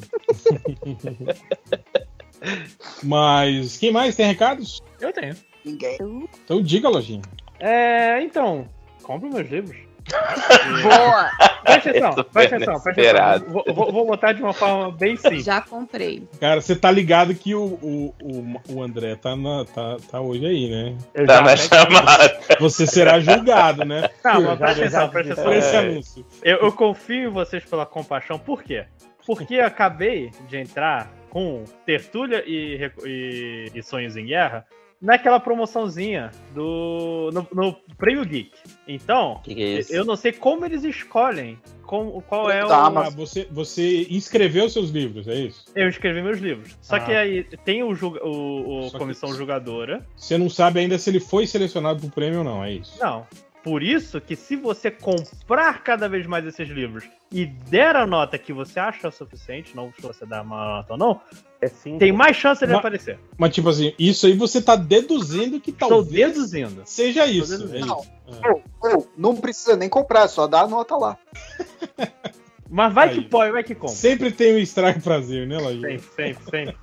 Mas 3.02 3.76
quem 3.76 3.92
mais 3.92 4.16
tem 4.16 4.26
recados? 4.26 4.82
Eu 5.00 5.12
tenho. 5.12 5.36
Ninguém. 5.64 5.98
Então 6.44 6.62
diga, 6.62 6.88
Lojinha. 6.88 7.22
É, 7.58 8.22
então, 8.22 8.66
compre 9.02 9.28
meus 9.28 9.48
livros. 9.50 9.76
Boa! 10.82 11.30
Presta 11.62 11.90
atenção, 11.90 12.24
presta 12.32 12.56
atenção, 12.56 12.80
presta 12.80 13.10
atenção. 13.36 13.52
Vou, 13.52 13.64
vou- 13.74 13.92
vou 13.92 14.06
botar 14.06 14.32
de 14.32 14.42
uma 14.42 14.52
forma 14.52 14.90
bem 14.92 15.16
simples. 15.16 15.44
Já 15.44 15.60
comprei. 15.60 16.26
Cara, 16.40 16.60
você 16.60 16.74
tá 16.74 16.90
ligado 16.90 17.34
que 17.34 17.54
o, 17.54 17.62
o, 17.62 18.14
o, 18.22 18.60
o 18.74 18.82
André 18.82 19.14
tá, 19.16 19.36
na, 19.36 19.64
tá, 19.64 19.96
tá 20.10 20.20
hoje 20.20 20.46
aí, 20.46 20.70
né? 20.70 20.96
Eu 21.14 21.26
Tá 21.26 21.34
já- 21.36 21.42
na 21.42 21.56
chamada. 21.56 22.40
Você 22.60 22.86
será 22.86 23.20
julgado, 23.20 23.84
né? 23.84 24.08
Não, 24.24 24.40
Eu 24.40 24.46
mas 24.48 24.58
presta 24.58 24.80
atenção, 24.82 25.08
presta. 25.10 25.34
Por 25.42 25.52
esse 25.52 25.68
atenção. 25.68 25.80
É. 25.80 25.92
anúncio. 25.92 26.26
Eu, 26.42 26.56
eu 26.58 26.72
confio 26.72 27.28
em 27.28 27.32
vocês 27.32 27.64
pela 27.64 27.84
compaixão. 27.86 28.38
Por 28.38 28.62
quê? 28.62 28.84
Porque 29.26 29.54
eu 29.54 29.66
acabei 29.66 30.30
de 30.48 30.56
entrar 30.56 31.08
com 31.28 31.64
Tertúlia 31.86 32.42
e, 32.46 32.90
e- 33.04 33.70
e 33.74 33.82
Sonhos 33.82 34.16
em 34.16 34.26
Guerra 34.26 34.64
naquela 35.00 35.40
promoçãozinha 35.40 36.30
do 36.54 37.30
no, 37.32 37.46
no 37.52 37.72
Prêmio 37.96 38.24
Geek. 38.24 38.50
Então, 38.86 39.40
Que 39.42 39.54
que 39.54 39.62
é 39.62 39.78
isso? 39.80 39.92
eu 39.94 40.04
não 40.04 40.16
sei 40.16 40.32
como 40.32 40.64
eles 40.64 40.84
escolhem 40.84 41.58
como, 41.82 42.22
qual 42.22 42.48
é 42.50 42.64
o. 42.64 42.68
Tá, 42.68 42.86
Ah, 42.86 43.10
você, 43.10 43.48
você 43.50 44.06
inscreveu 44.10 44.68
seus 44.68 44.90
livros, 44.90 45.26
é 45.26 45.34
isso? 45.34 45.64
Eu 45.74 45.88
escrevi 45.88 46.22
meus 46.22 46.38
livros. 46.38 46.76
Só 46.80 46.96
Ah. 46.96 47.00
que 47.00 47.12
aí 47.12 47.44
tem 47.64 47.82
o, 47.82 47.94
julga- 47.94 48.24
o, 48.24 48.78
o 48.78 48.82
Só 48.84 48.90
que- 48.92 48.98
comissão 48.98 49.34
julgadora. 49.34 50.06
Você 50.16 50.38
não 50.38 50.48
sabe 50.48 50.80
ainda 50.80 50.98
se 50.98 51.10
ele 51.10 51.18
foi 51.20 51.46
selecionado 51.46 52.00
pro 52.00 52.10
prêmio 52.10 52.38
ou 52.38 52.44
não, 52.44 52.62
é 52.62 52.72
isso? 52.74 52.96
Não. 53.00 53.26
Por 53.62 53.82
isso 53.82 54.20
que 54.22 54.34
se 54.34 54.56
você 54.56 54.90
comprar 54.90 55.82
cada 55.82 56.08
vez 56.08 56.26
mais 56.26 56.46
esses 56.46 56.66
livros 56.68 57.04
e 57.30 57.44
der 57.44 57.94
a 57.94 58.06
nota 58.06 58.38
que 58.38 58.52
você 58.54 58.80
acha 58.80 59.10
suficiente, 59.10 59.76
não 59.76 59.92
se 59.92 60.00
você 60.00 60.24
dar 60.24 60.42
uma 60.42 60.76
nota 60.76 60.94
ou 60.94 60.98
não, 60.98 61.20
É 61.60 61.68
sim. 61.68 61.98
tem 61.98 62.10
mais 62.10 62.36
chance 62.38 62.60
de 62.64 62.70
Mas- 62.72 62.78
aparecer. 62.78 63.18
Mas, 63.36 63.54
tipo 63.54 63.68
assim, 63.68 63.92
isso 63.98 64.26
aí 64.26 64.32
você 64.32 64.62
tá 64.62 64.76
deduzindo 64.76 65.60
que 65.60 65.70
Estou 65.70 65.88
talvez 65.90 66.32
deduzindo. 66.32 66.82
seja 66.86 67.26
isso. 67.26 67.50
deduzindo. 67.58 67.76
é 67.84 67.86
Não. 67.86 68.00
isso. 68.00 68.40
É. 68.42 68.50
Ô, 68.50 68.98
ô, 69.00 69.06
não 69.16 69.36
precisa 69.36 69.76
nem 69.76 69.88
comprar, 69.90 70.26
só 70.28 70.46
dá 70.46 70.62
a 70.62 70.66
nota 70.68 70.96
lá. 70.96 71.18
Mas 72.70 72.94
vai 72.94 73.08
Aí. 73.08 73.16
que 73.16 73.22
pode, 73.28 73.50
vai 73.50 73.64
que 73.64 73.74
compra. 73.74 73.96
Sempre 73.96 74.30
tem 74.30 74.54
um 74.54 74.58
estrago 74.58 75.00
prazer, 75.00 75.44
né, 75.44 75.58
Lojinha? 75.58 75.98
Sempre, 75.98 76.08
sempre, 76.14 76.44
sempre. 76.44 76.76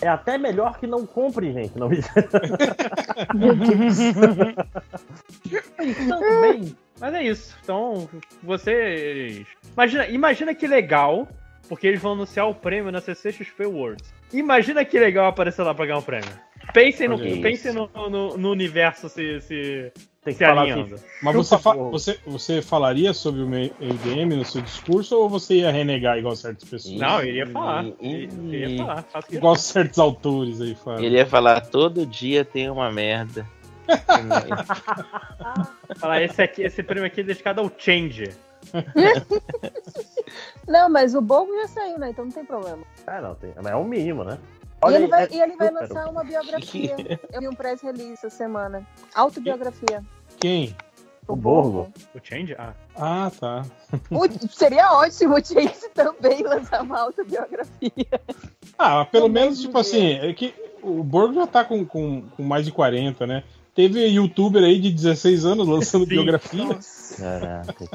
É 0.00 0.06
até 0.06 0.38
melhor 0.38 0.78
que 0.78 0.86
não 0.86 1.04
compre, 1.04 1.52
gente. 1.52 1.76
Não... 1.76 1.88
Tudo 6.08 6.40
bem. 6.40 6.76
Mas 7.00 7.14
é 7.14 7.22
isso. 7.24 7.56
Então, 7.64 8.08
vocês. 8.42 9.44
Imagina, 9.72 10.06
imagina 10.06 10.54
que 10.54 10.68
legal, 10.68 11.26
porque 11.68 11.88
eles 11.88 12.00
vão 12.00 12.12
anunciar 12.12 12.48
o 12.48 12.54
prêmio 12.54 12.92
na 12.92 13.00
CCXP 13.00 13.64
Awards. 13.64 14.14
Imagina 14.32 14.84
que 14.84 15.00
legal 15.00 15.26
aparecer 15.26 15.64
lá 15.64 15.74
pra 15.74 15.86
ganhar 15.86 15.98
um 15.98 16.02
prêmio. 16.02 16.30
Pensem 16.72 17.08
no, 17.08 17.18
pensem 17.18 17.72
no, 17.72 17.90
no, 18.08 18.38
no 18.38 18.50
universo 18.50 19.08
se, 19.08 19.40
se, 19.40 19.92
Tem 20.24 20.32
que 20.32 20.38
se 20.38 20.44
falar 20.46 20.62
alinhando. 20.62 20.94
assim, 20.94 21.04
Mas 21.22 21.34
você, 21.36 21.58
fa- 21.58 21.74
você, 21.74 22.18
você 22.26 22.62
falaria 22.62 23.12
sobre 23.12 23.42
o 23.42 23.46
MDM 23.46 24.34
no 24.36 24.44
seu 24.44 24.62
discurso 24.62 25.16
ou 25.18 25.28
você 25.28 25.56
ia 25.56 25.70
renegar 25.70 26.16
igual 26.18 26.34
certas 26.34 26.66
pessoas? 26.68 26.98
Não, 26.98 27.20
eu 27.20 27.26
iria 27.26 27.46
falar. 27.46 27.84
Ih, 28.00 28.28
Eu 28.32 28.44
iria 28.54 28.76
falar. 28.78 29.02
Faço 29.02 29.28
que- 29.28 29.36
Igual 29.36 29.56
certos 29.56 29.98
autores 29.98 30.60
aí 30.62 30.74
falam. 30.74 31.00
Ele 31.04 31.16
ia 31.16 31.26
falar 31.26 31.60
todo 31.60 32.06
dia 32.06 32.42
tem 32.44 32.70
uma 32.70 32.90
merda. 32.90 33.46
Falar, 35.96 36.22
esse, 36.22 36.40
aqui, 36.40 36.62
esse 36.62 36.82
prêmio 36.82 37.06
aqui 37.06 37.20
é 37.20 37.24
dedicado 37.24 37.60
ao 37.60 37.70
Change. 37.76 38.30
Não, 40.66 40.88
mas 40.88 41.14
o 41.14 41.20
Bobo 41.20 41.54
já 41.60 41.68
saiu, 41.68 41.98
né? 41.98 42.08
Então 42.10 42.24
não 42.24 42.32
tem 42.32 42.44
problema. 42.44 42.82
Ah, 43.06 43.20
não, 43.20 43.34
tem... 43.34 43.52
mas 43.56 43.66
é 43.66 43.76
o 43.76 43.84
mínimo, 43.84 44.24
né? 44.24 44.38
E 44.88 44.94
ele, 44.94 45.06
vai, 45.06 45.24
é 45.24 45.28
e 45.32 45.40
ele 45.40 45.56
vai 45.56 45.70
lançar 45.70 46.08
uma 46.10 46.24
biografia. 46.24 46.94
Eu 47.32 47.40
vi 47.40 47.48
um 47.48 47.54
press 47.54 47.80
release 47.82 48.12
essa 48.14 48.30
semana. 48.30 48.86
Autobiografia. 49.14 50.02
Quem? 50.44 50.76
O 51.26 51.34
Borgo. 51.34 51.90
O 52.14 52.18
Change? 52.22 52.54
Ah. 52.58 52.74
Ah, 52.94 53.32
tá. 53.40 53.64
O- 54.10 54.28
seria 54.50 54.92
ótimo 54.92 55.36
o 55.36 55.42
Chase 55.42 55.88
também 55.94 56.42
lançar 56.42 56.82
uma 56.82 57.00
autobiografia. 57.00 58.20
Ah, 58.78 59.06
pelo 59.06 59.30
menos, 59.30 59.58
tipo 59.58 59.78
assim, 59.78 60.18
é 60.18 60.30
que 60.34 60.52
o 60.82 61.02
Borgo 61.02 61.32
já 61.32 61.46
tá 61.46 61.64
com, 61.64 61.82
com, 61.86 62.20
com 62.36 62.42
mais 62.42 62.66
de 62.66 62.72
40, 62.72 63.26
né? 63.26 63.42
Teve 63.74 64.04
youtuber 64.06 64.62
aí 64.62 64.78
de 64.78 64.92
16 64.92 65.46
anos 65.46 65.66
lançando 65.66 66.04
biografia. 66.04 66.78
Caraca, 67.16 67.86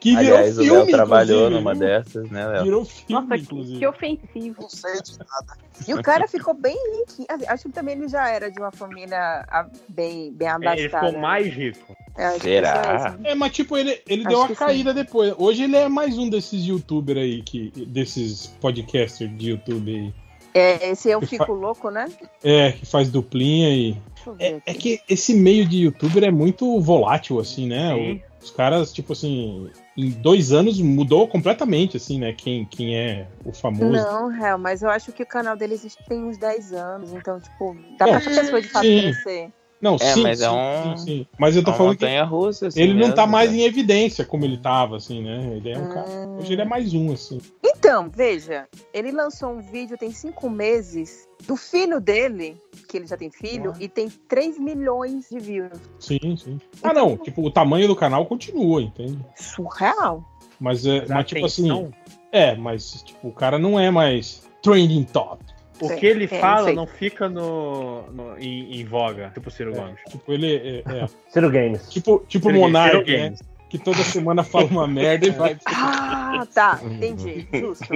que. 0.00 0.10
Que 0.10 0.16
virou 0.16 0.36
Aliás, 0.38 0.58
o 0.58 0.62
filme, 0.62 0.78
Léo 0.78 0.90
trabalhou 0.90 1.46
inclusive, 1.48 1.60
numa 1.64 1.74
dessas, 1.74 2.30
né, 2.30 2.46
Léo? 2.46 2.64
Virou 2.64 2.84
filme, 2.84 3.22
Nossa, 3.22 3.34
que, 3.36 3.42
inclusive. 3.42 3.78
que 3.78 3.86
ofensivo. 3.86 4.62
Não 4.62 4.68
sei 4.68 5.02
de 5.02 5.18
nada. 5.18 5.58
E 5.86 5.94
o 5.94 6.02
cara 6.02 6.26
ficou 6.26 6.54
bem 6.54 6.76
riquinho. 6.98 7.26
Assim, 7.30 7.44
Acho 7.46 7.62
que 7.64 7.72
também 7.72 7.96
ele 7.96 8.08
já 8.08 8.28
era 8.28 8.50
de 8.50 8.58
uma 8.58 8.72
família 8.72 9.44
ah, 9.48 9.66
bem, 9.88 10.32
bem 10.32 10.48
É, 10.48 10.50
abastada. 10.50 10.80
Ele 10.80 10.88
ficou 10.88 11.12
mais 11.20 11.46
rico. 11.46 11.96
É, 12.16 12.38
Será? 12.40 13.16
É, 13.22 13.34
mas 13.34 13.52
tipo, 13.52 13.76
ele, 13.76 14.00
ele 14.08 14.22
Acho 14.22 14.28
deu 14.28 14.38
uma 14.38 14.48
que 14.48 14.54
sim. 14.54 14.58
caída 14.58 14.92
depois. 14.92 15.34
Hoje 15.38 15.62
ele 15.64 15.76
é 15.76 15.88
mais 15.88 16.18
um 16.18 16.28
desses 16.28 16.64
youtubers 16.66 17.18
aí, 17.20 17.42
que, 17.42 17.70
desses 17.86 18.48
podcasters 18.60 19.30
de 19.38 19.50
YouTube 19.50 19.94
aí. 19.94 20.14
É, 20.54 20.90
esse 20.90 21.08
eu 21.10 21.20
fico 21.20 21.46
fa- 21.46 21.52
louco, 21.52 21.90
né? 21.90 22.08
É, 22.42 22.72
que 22.72 22.84
faz 22.86 23.08
duplinha 23.10 23.68
e. 23.70 23.92
Deixa 24.14 24.30
eu 24.30 24.34
ver 24.34 24.62
É, 24.66 24.70
é 24.72 24.74
que 24.74 25.00
esse 25.08 25.34
meio 25.34 25.64
de 25.64 25.78
youtuber 25.84 26.24
é 26.24 26.30
muito 26.30 26.80
volátil, 26.80 27.38
assim, 27.38 27.68
né? 27.68 27.94
O- 27.94 28.44
os 28.44 28.50
caras, 28.50 28.92
tipo 28.92 29.12
assim, 29.12 29.70
em 29.98 30.10
dois 30.10 30.52
anos 30.52 30.80
mudou 30.80 31.26
completamente, 31.26 31.96
assim, 31.96 32.20
né? 32.20 32.32
Quem, 32.32 32.64
quem 32.64 32.96
é 32.96 33.26
o 33.44 33.52
famoso. 33.52 33.90
Não, 33.90 34.28
real, 34.28 34.56
mas 34.56 34.80
eu 34.80 34.88
acho 34.88 35.10
que 35.12 35.24
o 35.24 35.26
canal 35.26 35.56
deles 35.56 35.98
tem 36.08 36.22
uns 36.22 36.38
10 36.38 36.72
anos, 36.72 37.12
então, 37.12 37.40
tipo, 37.40 37.76
dá 37.98 38.06
É, 38.06 38.10
pra 38.12 38.20
pessoa 38.20 38.62
de 38.62 38.68
fato 38.68 38.86
sim. 38.86 39.00
crescer. 39.02 39.52
Não, 39.80 39.94
É, 39.94 40.12
sim, 40.14 40.22
mas 40.22 40.38
sim, 40.40 40.44
é 40.44 40.50
um- 40.50 40.96
sim, 40.96 41.04
sim. 41.04 41.26
Mas 41.38 41.54
eu 41.54 41.62
tô 41.62 41.70
É 41.70 41.72
uma 41.72 41.78
falando 41.78 41.96
que 41.98 42.20
russa, 42.22 42.66
assim 42.66 42.80
ele 42.80 42.94
não 42.94 43.12
tá 43.12 43.22
mesmo, 43.22 43.32
mais 43.32 43.50
né? 43.52 43.58
em 43.58 43.62
evidência 43.62 44.24
como 44.24 44.44
ele 44.44 44.56
tava, 44.58 44.96
assim, 44.96 45.22
né? 45.22 45.52
Ele 45.56 45.70
é 45.70 45.78
um 45.78 45.88
cara. 45.88 46.06
Ah. 46.08 46.36
Hoje 46.40 46.52
ele 46.52 46.62
é 46.62 46.64
mais 46.64 46.94
um, 46.94 47.12
assim. 47.12 47.38
Então, 47.62 48.10
veja, 48.12 48.66
ele 48.92 49.12
lançou 49.12 49.50
um 49.50 49.60
vídeo 49.60 49.96
tem 49.96 50.10
cinco 50.10 50.50
meses 50.50 51.28
do 51.46 51.54
filho 51.56 52.00
dele, 52.00 52.56
que 52.88 52.96
ele 52.96 53.06
já 53.06 53.16
tem 53.16 53.30
filho, 53.30 53.72
e 53.78 53.88
tem 53.88 54.08
3 54.28 54.58
milhões 54.58 55.28
de 55.30 55.38
views. 55.38 55.78
Sim, 56.00 56.36
sim. 56.36 56.60
Ah, 56.82 56.92
não. 56.92 57.16
Tipo, 57.16 57.42
o 57.46 57.50
tamanho 57.50 57.86
do 57.86 57.94
canal 57.94 58.26
continua, 58.26 58.82
entende? 58.82 59.24
Surreal. 59.36 60.24
Mas, 60.60 60.84
é, 60.84 61.00
Mas 61.02 61.08
mas 61.10 61.26
tipo 61.26 61.46
atenção- 61.46 61.82
assim. 61.84 62.14
É, 62.32 62.56
mas 62.56 63.02
tipo, 63.04 63.28
o 63.28 63.32
cara 63.32 63.58
não 63.58 63.78
é 63.78 63.90
mais 63.92 64.42
trending 64.60 65.04
top. 65.04 65.42
O 65.80 65.88
Sim, 65.88 65.96
que 65.96 66.06
ele 66.06 66.24
é, 66.24 66.28
fala 66.28 66.64
sei. 66.64 66.74
não 66.74 66.86
fica 66.86 67.28
no, 67.28 68.02
no- 68.10 68.38
em, 68.38 68.80
em 68.80 68.84
voga, 68.84 69.30
tipo 69.32 69.48
o 69.48 69.52
Ciro 69.52 69.72
Gomes. 69.74 70.00
Tipo, 70.08 70.32
ele 70.32 70.56
é. 70.56 70.78
é- 71.04 71.08
Ciro 71.28 71.50
Games. 71.50 71.88
tipo, 71.88 72.24
tipo 72.28 72.48
Ciro 72.48 72.60
Monark, 72.60 72.96
Ciro 72.96 73.06
né? 73.06 73.24
Games. 73.24 73.40
Que 73.70 73.78
toda 73.78 73.98
semana 73.98 74.42
fala 74.42 74.64
uma 74.66 74.86
merda 74.88 75.26
e 75.26 75.30
vai. 75.30 75.56
Ah, 75.66 76.46
tá, 76.54 76.80
entendi. 76.84 77.46
Justo. 77.52 77.86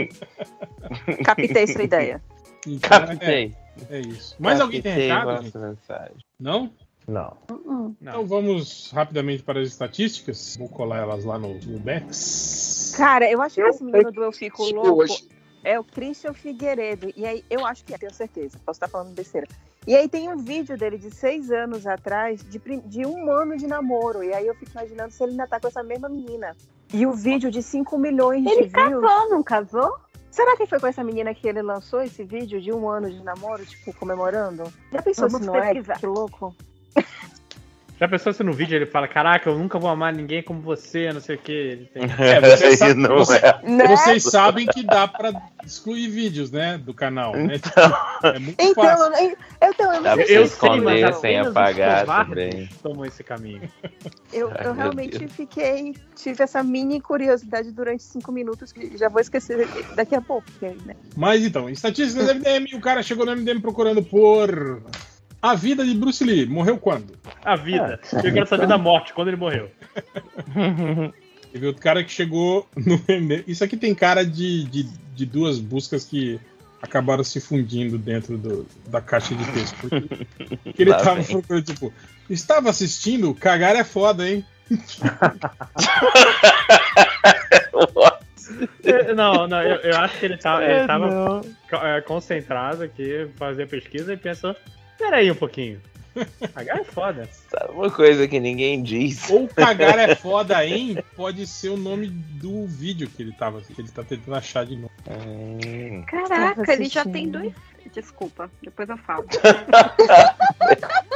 Captei 1.24 1.66
sua 1.66 1.82
ideia. 1.84 2.22
Então, 2.66 2.90
Captei. 2.90 3.54
É, 3.90 3.98
é 3.98 4.00
isso. 4.00 4.34
Mais 4.38 4.60
alguém 4.60 4.82
tem 4.82 4.92
recado? 4.92 5.76
Não? 6.38 6.70
Não. 7.06 7.36
Uh-uh. 7.50 7.97
Então 8.00 8.26
vamos 8.26 8.90
rapidamente 8.92 9.42
para 9.42 9.60
as 9.60 9.68
estatísticas. 9.68 10.56
Vou 10.58 10.68
colar 10.68 10.98
elas 10.98 11.24
lá 11.24 11.38
no, 11.38 11.54
no 11.54 11.78
Bex. 11.78 12.94
Cara, 12.97 13.31
eu 13.31 13.40
acho 13.42 13.56
que 13.56 13.60
esse 13.62 13.82
menino 13.82 14.12
do 14.12 14.22
Eu 14.22 14.32
Fico 14.32 14.62
Louco 14.65 15.02
hoje. 15.02 15.26
É 15.64 15.78
o 15.78 15.84
Christian 15.84 16.32
Figueiredo. 16.32 17.12
E 17.16 17.24
aí, 17.26 17.44
eu 17.50 17.64
acho 17.66 17.84
que 17.84 17.94
é, 17.94 17.98
tenho 17.98 18.12
certeza. 18.12 18.58
Posso 18.64 18.76
estar 18.76 18.88
falando 18.88 19.14
besteira. 19.14 19.46
E 19.86 19.96
aí 19.96 20.08
tem 20.08 20.28
um 20.28 20.36
vídeo 20.36 20.76
dele 20.78 20.96
de 20.96 21.10
seis 21.10 21.50
anos 21.50 21.86
atrás, 21.86 22.40
de, 22.48 22.60
de 22.84 23.04
um 23.04 23.30
ano 23.30 23.56
de 23.56 23.66
namoro. 23.66 24.22
E 24.22 24.32
aí 24.32 24.46
eu 24.46 24.54
fico 24.54 24.70
imaginando 24.72 25.10
se 25.10 25.22
ele 25.22 25.32
ainda 25.32 25.46
tá 25.46 25.58
com 25.58 25.66
essa 25.66 25.82
mesma 25.82 26.08
menina. 26.08 26.56
E 26.94 27.06
o 27.06 27.12
vídeo 27.12 27.50
de 27.50 27.62
5 27.62 27.98
milhões 27.98 28.44
Ele 28.46 28.66
de 28.66 28.68
views. 28.68 29.02
casou, 29.02 29.30
não 29.30 29.42
casou? 29.42 29.96
Será 30.30 30.56
que 30.56 30.66
foi 30.66 30.78
com 30.78 30.86
essa 30.86 31.02
menina 31.02 31.34
que 31.34 31.48
ele 31.48 31.62
lançou 31.62 32.00
esse 32.02 32.22
vídeo 32.22 32.60
de 32.60 32.72
um 32.72 32.88
ano 32.88 33.10
de 33.10 33.22
namoro, 33.22 33.64
tipo, 33.66 33.92
comemorando? 33.94 34.64
Já 34.92 35.02
pensou 35.02 35.28
Vamos 35.28 35.40
se 35.40 35.46
não 35.46 35.56
é? 35.56 35.68
pesquisar. 35.72 35.98
Que 35.98 36.06
louco. 36.06 36.54
Já 38.02 38.08
pensou 38.08 38.33
se 38.33 38.42
no 38.42 38.52
vídeo 38.52 38.74
ele 38.74 38.85
fala, 38.85 39.06
caraca, 39.06 39.49
eu 39.49 39.56
nunca 39.56 39.78
vou 39.78 39.88
amar 39.88 40.12
ninguém 40.12 40.42
como 40.42 40.60
você, 40.60 41.12
não 41.12 41.20
sei 41.20 41.36
o 41.36 41.38
que. 41.38 41.88
Tem... 41.94 42.02
É, 42.18 42.40
você 42.40 42.76
sabe- 42.76 42.94
não 42.94 43.18
você- 43.18 43.36
é. 43.36 43.60
Né? 43.62 43.86
Vocês 43.86 44.24
sabem 44.24 44.67
que 44.67 44.83
dá 44.83 45.06
pra 45.06 45.31
excluir 45.65 46.08
vídeos, 46.08 46.51
né? 46.51 46.78
Do 46.78 46.92
canal. 46.92 47.36
Né? 47.36 47.60
Tipo, 47.60 48.26
é 48.26 48.38
muito 48.40 48.60
Então, 48.60 48.85
fácil. 48.85 49.04
eu, 49.15 49.28
eu, 49.31 49.36
então, 49.70 49.94
eu 49.94 50.01
não 50.01 50.15
sei. 50.17 50.22
Eu 50.22 50.26
sei, 50.26 50.36
mas 50.36 50.51
esconder 50.51 51.15
sem 51.15 51.38
apagar 51.38 52.26
também. 52.26 52.68
tomam 52.83 53.04
esse 53.06 53.22
caminho. 53.22 53.70
Eu, 54.33 54.51
Ai, 54.51 54.67
eu 54.67 54.72
realmente 54.74 55.18
Deus. 55.20 55.33
fiquei. 55.33 55.94
Tive 56.17 56.42
essa 56.42 56.60
mini 56.60 57.01
curiosidade 57.01 57.70
durante 57.70 58.02
cinco 58.02 58.33
minutos 58.33 58.72
que 58.72 58.99
já 58.99 59.08
vou 59.08 59.20
esquecer 59.20 59.68
daqui 59.94 60.17
a 60.17 60.20
pouco. 60.20 60.49
né? 60.85 60.97
Mas 61.17 61.44
então, 61.44 61.70
estatísticas 61.70 62.26
do 62.26 62.35
MDM, 62.35 62.74
o 62.74 62.81
cara 62.81 63.01
chegou 63.01 63.24
no 63.24 63.31
MDM 63.36 63.60
procurando 63.60 64.02
por 64.02 64.83
a 65.42 65.54
vida 65.56 65.84
de 65.84 65.92
Bruce 65.94 66.22
Lee. 66.24 66.46
Morreu 66.46 66.78
quando? 66.78 67.18
A 67.44 67.56
vida. 67.56 68.00
É. 68.12 68.28
Eu 68.28 68.32
quero 68.32 68.46
saber 68.46 68.66
da 68.68 68.78
morte, 68.78 69.12
quando 69.12 69.28
ele 69.28 69.36
morreu. 69.36 69.68
Teve 71.52 71.66
outro 71.66 71.82
cara 71.82 72.02
que 72.02 72.10
chegou 72.10 72.66
no. 72.76 72.98
Isso 73.46 73.62
aqui 73.62 73.76
tem 73.76 73.94
cara 73.94 74.24
de, 74.24 74.64
de, 74.64 74.84
de 75.14 75.26
duas 75.26 75.58
buscas 75.58 76.04
que 76.04 76.40
acabaram 76.80 77.22
se 77.22 77.40
fundindo 77.40 77.98
dentro 77.98 78.38
do- 78.38 78.66
da 78.86 79.00
caixa 79.02 79.34
de 79.34 79.44
texto. 79.52 79.76
Porque, 79.80 80.00
porque 80.64 80.82
ele 80.82 80.90
Lá 80.90 80.96
tava 80.96 81.22
procurando, 81.22 81.64
tipo, 81.64 81.92
estava 82.30 82.70
assistindo, 82.70 83.34
cagar 83.34 83.76
é 83.76 83.84
foda, 83.84 84.28
hein? 84.28 84.44
É, 88.84 89.14
Não, 89.14 89.46
não, 89.46 89.62
eu, 89.62 89.76
eu 89.76 89.96
acho 89.98 90.18
que 90.18 90.26
ele, 90.26 90.36
tá, 90.36 90.62
ele 90.62 90.72
É, 90.72 90.86
tava 90.86 91.40
é, 91.82 92.00
concentrado 92.00 92.82
aqui, 92.82 93.28
fazia 93.36 93.66
pesquisa 93.66 94.12
e 94.12 94.16
pensou, 94.16 94.54
peraí 95.02 95.31
um 95.31 95.35
pouquinho. 95.35 95.81
Cagar 96.54 96.78
é 96.78 96.85
foda. 96.85 97.28
Sabe 97.51 97.72
uma 97.72 97.90
coisa 97.90 98.28
que 98.28 98.38
ninguém 98.38 98.83
diz? 98.83 99.31
Ou 99.31 99.49
cagar 99.49 99.99
é 99.99 100.15
foda, 100.15 100.65
hein? 100.65 101.02
Pode 101.17 101.47
ser 101.47 101.70
o 101.70 101.76
nome 101.76 102.08
do 102.08 102.67
vídeo 102.67 103.08
que 103.08 103.22
ele 103.22 103.33
tava, 103.33 103.62
que 103.62 103.81
ele 103.81 103.88
tá 103.88 104.04
tentando 104.04 104.35
achar 104.35 104.67
de 104.67 104.76
novo. 104.76 104.92
Hum. 105.08 106.04
Caraca, 106.06 106.70
ele 106.72 106.85
já 106.85 107.04
tem 107.04 107.28
dois. 107.31 107.52
Desculpa, 107.92 108.51
depois 108.62 108.88
eu 108.88 108.97
falo. 108.99 109.26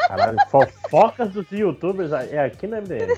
Caralho, 0.08 0.38
fofocas 0.50 1.30
dos 1.32 1.50
youtubers 1.52 2.12
é 2.12 2.44
aqui 2.44 2.66
no 2.66 2.76
MDM. 2.76 3.16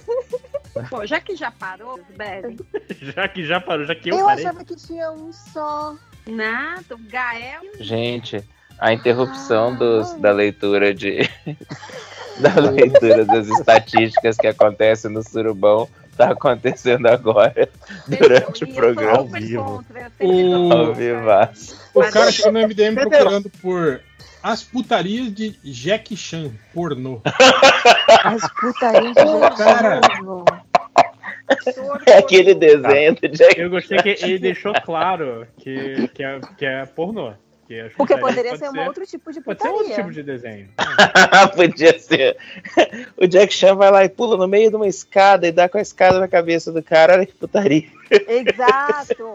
Pô, 0.91 1.07
já 1.07 1.21
que 1.21 1.35
já 1.35 1.51
parou, 1.51 2.01
bebe. 2.17 2.57
Já 3.15 3.27
que 3.29 3.45
já 3.45 3.61
parou, 3.61 3.85
já 3.85 3.95
que 3.95 4.11
eu, 4.11 4.17
Eu, 4.19 4.27
parei. 4.27 4.45
achava 4.45 4.65
que 4.65 4.77
tinha 4.77 5.11
um 5.11 5.33
só. 5.33 5.97
Nada, 6.27 6.95
o 6.95 6.99
Gael. 6.99 7.63
Gente, 7.81 8.45
a 8.79 8.93
interrupção 8.93 9.75
dos, 9.75 10.13
da 10.15 10.33
leitura 10.33 10.95
de. 10.95 11.29
da 12.39 12.55
leitura 12.71 13.25
das 13.25 13.49
estatísticas 13.49 14.37
que 14.37 14.47
acontece 14.47 15.09
no 15.09 15.23
surubão 15.23 15.89
tá 16.17 16.31
acontecendo 16.31 17.07
agora, 17.07 17.69
durante 18.07 18.65
o 18.65 18.75
programa. 18.75 19.19
Ao 19.19 19.27
vivo. 19.27 19.85
O- 20.21 20.73
Ao 20.73 20.95
vivaço. 20.95 21.77
O 21.95 22.01
cara 22.01 22.31
chegou 22.33 22.53
no 22.53 22.61
MDM 22.61 22.95
procurando 22.95 23.51
por 23.63 24.01
as 24.43 24.63
putarias 24.63 25.33
de 25.33 25.51
Jack 25.65 26.17
Chan, 26.17 26.51
pornô. 26.73 27.21
As 28.25 28.51
putarias 28.53 29.15
de 29.15 29.57
Cara. 29.57 30.01
É 32.07 32.19
aquele 32.19 32.55
desenho 32.55 33.15
do 33.15 33.29
Jack 33.29 33.59
Eu 33.59 33.71
gostei 33.71 33.99
que 34.03 34.11
ele 34.25 34.39
deixou 34.39 34.73
claro 34.85 35.47
que, 35.59 36.09
que, 36.09 36.23
é, 36.23 36.41
que 36.57 36.65
é 36.67 36.85
pornô. 36.87 37.33
Porque 37.97 38.15
putarias 38.15 38.21
poderia 38.21 38.51
pode 38.51 38.59
ser 38.59 38.71
um 38.71 38.87
outro 38.87 39.07
tipo 39.07 39.33
de 39.33 39.41
Pode 39.41 39.61
ser 39.61 39.69
putaria. 39.69 39.89
outro 39.91 39.95
tipo 39.95 40.11
de 40.13 40.23
desenho. 40.23 40.69
Podia 41.55 41.99
ser. 41.99 42.37
O 43.17 43.27
Jack 43.27 43.53
Chan 43.53 43.75
vai 43.75 43.91
lá 43.91 44.05
e 44.05 44.09
pula 44.09 44.37
no 44.37 44.49
meio 44.49 44.71
de 44.71 44.77
uma 44.77 44.87
escada 44.87 45.47
e 45.47 45.53
dá 45.53 45.69
com 45.69 45.77
a 45.79 45.83
escada 45.83 46.19
na 46.19 46.29
cabeça 46.29 46.73
do 46.73 46.83
cara. 46.83 47.15
Olha 47.15 47.27
que 47.27 47.35
putaria. 47.35 47.85
Exato. 48.11 49.33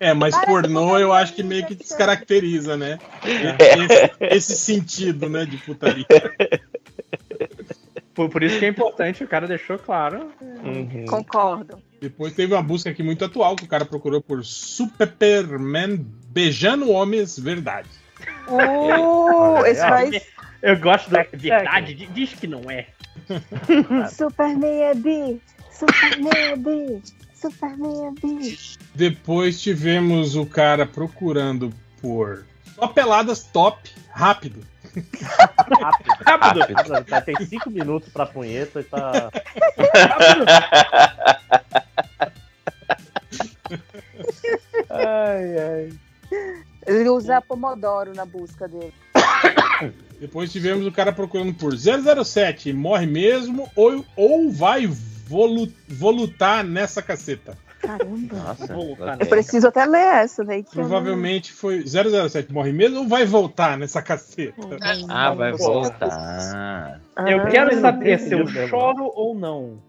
É, 0.00 0.12
mas 0.12 0.34
Parece 0.34 0.50
pornô 0.50 0.98
eu 0.98 1.08
putaria, 1.08 1.22
acho 1.22 1.34
que 1.34 1.42
meio 1.42 1.66
que 1.66 1.74
descaracteriza, 1.74 2.76
né? 2.76 2.98
É. 3.58 3.78
Esse, 3.78 4.12
esse 4.36 4.56
sentido, 4.56 5.28
né, 5.28 5.44
de 5.44 5.56
putaria. 5.58 6.06
Por, 8.14 8.30
por 8.30 8.42
isso 8.42 8.58
que 8.58 8.64
é 8.64 8.68
importante, 8.68 9.22
o 9.22 9.28
cara 9.28 9.46
deixou 9.46 9.78
claro. 9.78 10.32
Uhum. 10.40 11.04
Concordo. 11.06 11.78
Depois 12.00 12.32
teve 12.32 12.54
uma 12.54 12.62
busca 12.62 12.90
aqui 12.90 13.02
muito 13.02 13.24
atual 13.24 13.54
que 13.54 13.64
o 13.64 13.68
cara 13.68 13.84
procurou 13.84 14.22
por 14.22 14.44
Superman 14.44 16.06
beijando 16.36 16.90
homens 16.90 17.38
verdade. 17.38 17.88
Uh, 18.46 19.64
esse 19.64 19.80
faz. 19.80 20.22
Eu 20.60 20.78
gosto 20.78 21.08
da 21.08 21.24
verdade, 21.32 21.94
di- 21.94 22.06
diz 22.08 22.34
que 22.34 22.46
não 22.46 22.70
é. 22.70 22.88
Superman 24.12 24.82
é 24.82 24.94
bi. 24.94 25.40
Superman 25.70 26.36
é 26.36 26.56
bi. 26.56 27.02
Superman 27.34 28.08
é 28.08 28.10
bi. 28.20 28.58
Depois 28.94 29.58
tivemos 29.62 30.36
o 30.36 30.44
cara 30.44 30.84
procurando 30.84 31.72
por 32.02 32.44
só 32.74 32.86
peladas 32.88 33.42
top 33.44 33.90
rápido. 34.10 34.60
Rápido. 36.26 36.60
Rápido. 36.64 37.04
Tá, 37.06 37.20
tem 37.22 37.36
cinco 37.46 37.70
minutos 37.70 38.10
pra 38.12 38.26
punheta 38.26 38.80
e 38.80 38.84
tá. 38.84 39.30
Ai, 44.88 45.58
ai. 45.58 45.92
Ele 46.86 47.08
usa 47.08 47.40
Pomodoro 47.40 48.14
na 48.14 48.24
busca 48.24 48.68
dele. 48.68 48.92
Depois 50.20 50.50
tivemos 50.50 50.86
o 50.86 50.92
cara 50.92 51.12
procurando 51.12 51.52
por 51.52 51.72
007, 51.76 52.72
morre 52.72 53.06
mesmo 53.06 53.68
ou, 53.76 54.04
ou 54.16 54.50
vai 54.50 54.86
volu- 54.86 55.70
volutar 55.88 56.64
nessa 56.64 57.02
caceta? 57.02 57.58
Caramba. 57.80 58.36
Nossa, 58.36 58.72
Eu 59.20 59.26
preciso 59.26 59.68
até 59.68 59.84
ler 59.84 59.98
essa 60.24 60.42
daí. 60.42 60.60
eu 60.60 60.64
não- 60.64 60.70
Provavelmente 60.72 61.52
foi 61.52 61.84
007, 61.86 62.50
morre 62.52 62.72
mesmo 62.72 63.00
ou 63.00 63.08
vai 63.08 63.26
voltar 63.26 63.76
nessa 63.76 64.00
caceta? 64.00 64.54
Ah, 65.10 65.34
vai 65.34 65.52
voltar. 65.52 67.00
Eu 67.28 67.40
Ah. 67.42 67.46
quero 67.50 67.78
saber 67.80 68.18
se 68.18 68.32
eu 68.32 68.46
choro 68.68 69.12
ou 69.14 69.34
não. 69.34 69.82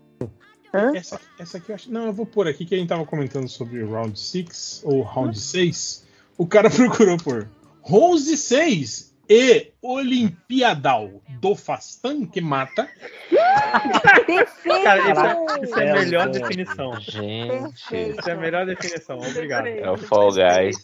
Essa, 0.93 1.19
essa 1.39 1.57
aqui 1.57 1.71
eu 1.71 1.75
acho. 1.75 1.91
Não, 1.91 2.05
eu 2.07 2.13
vou 2.13 2.25
pôr 2.25 2.47
aqui 2.47 2.65
que 2.65 2.75
a 2.75 2.77
gente 2.77 2.89
tava 2.89 3.05
comentando 3.05 3.47
sobre 3.47 3.81
Round 3.83 4.19
6 4.19 4.81
ou 4.83 5.01
Round 5.01 5.39
6. 5.39 6.05
O 6.37 6.45
cara 6.47 6.69
procurou 6.71 7.17
por 7.17 7.49
Rose 7.81 8.37
6 8.37 9.15
e 9.29 9.71
Olimpiadal 9.81 11.21
do 11.41 11.55
Fastan 11.55 12.25
que 12.25 12.39
mata. 12.39 12.87
Cara, 13.31 14.25
isso 14.27 14.69
é, 14.71 15.63
isso 15.63 15.79
é 15.79 15.89
a 15.89 15.93
melhor 15.93 16.29
definição. 16.29 16.99
Gente. 17.01 17.95
Isso 18.17 18.29
é 18.29 18.31
a 18.31 18.35
melhor 18.35 18.65
definição, 18.65 19.17
obrigado. 19.17 19.67
É 19.67 19.89
o 19.89 19.97
Fall 19.97 20.29
Guys. 20.31 20.77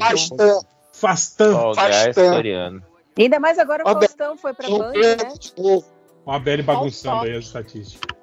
Fastan. 0.00 0.60
Fastan. 0.92 1.52
Fall 1.52 1.74
Guys 1.74 2.14
coreano. 2.14 2.82
Ainda 3.18 3.40
mais 3.40 3.58
agora 3.58 3.82
o 3.82 3.92
Faustão 3.92 4.36
foi 4.36 4.52
pra 4.52 4.68
Band, 4.68 4.92
né? 4.92 5.16
Ó, 6.26 6.32
a 6.32 6.38
Belly 6.38 6.62
bagunçando 6.62 7.24
aí 7.24 7.34
as 7.34 7.46
estatísticas. 7.46 8.16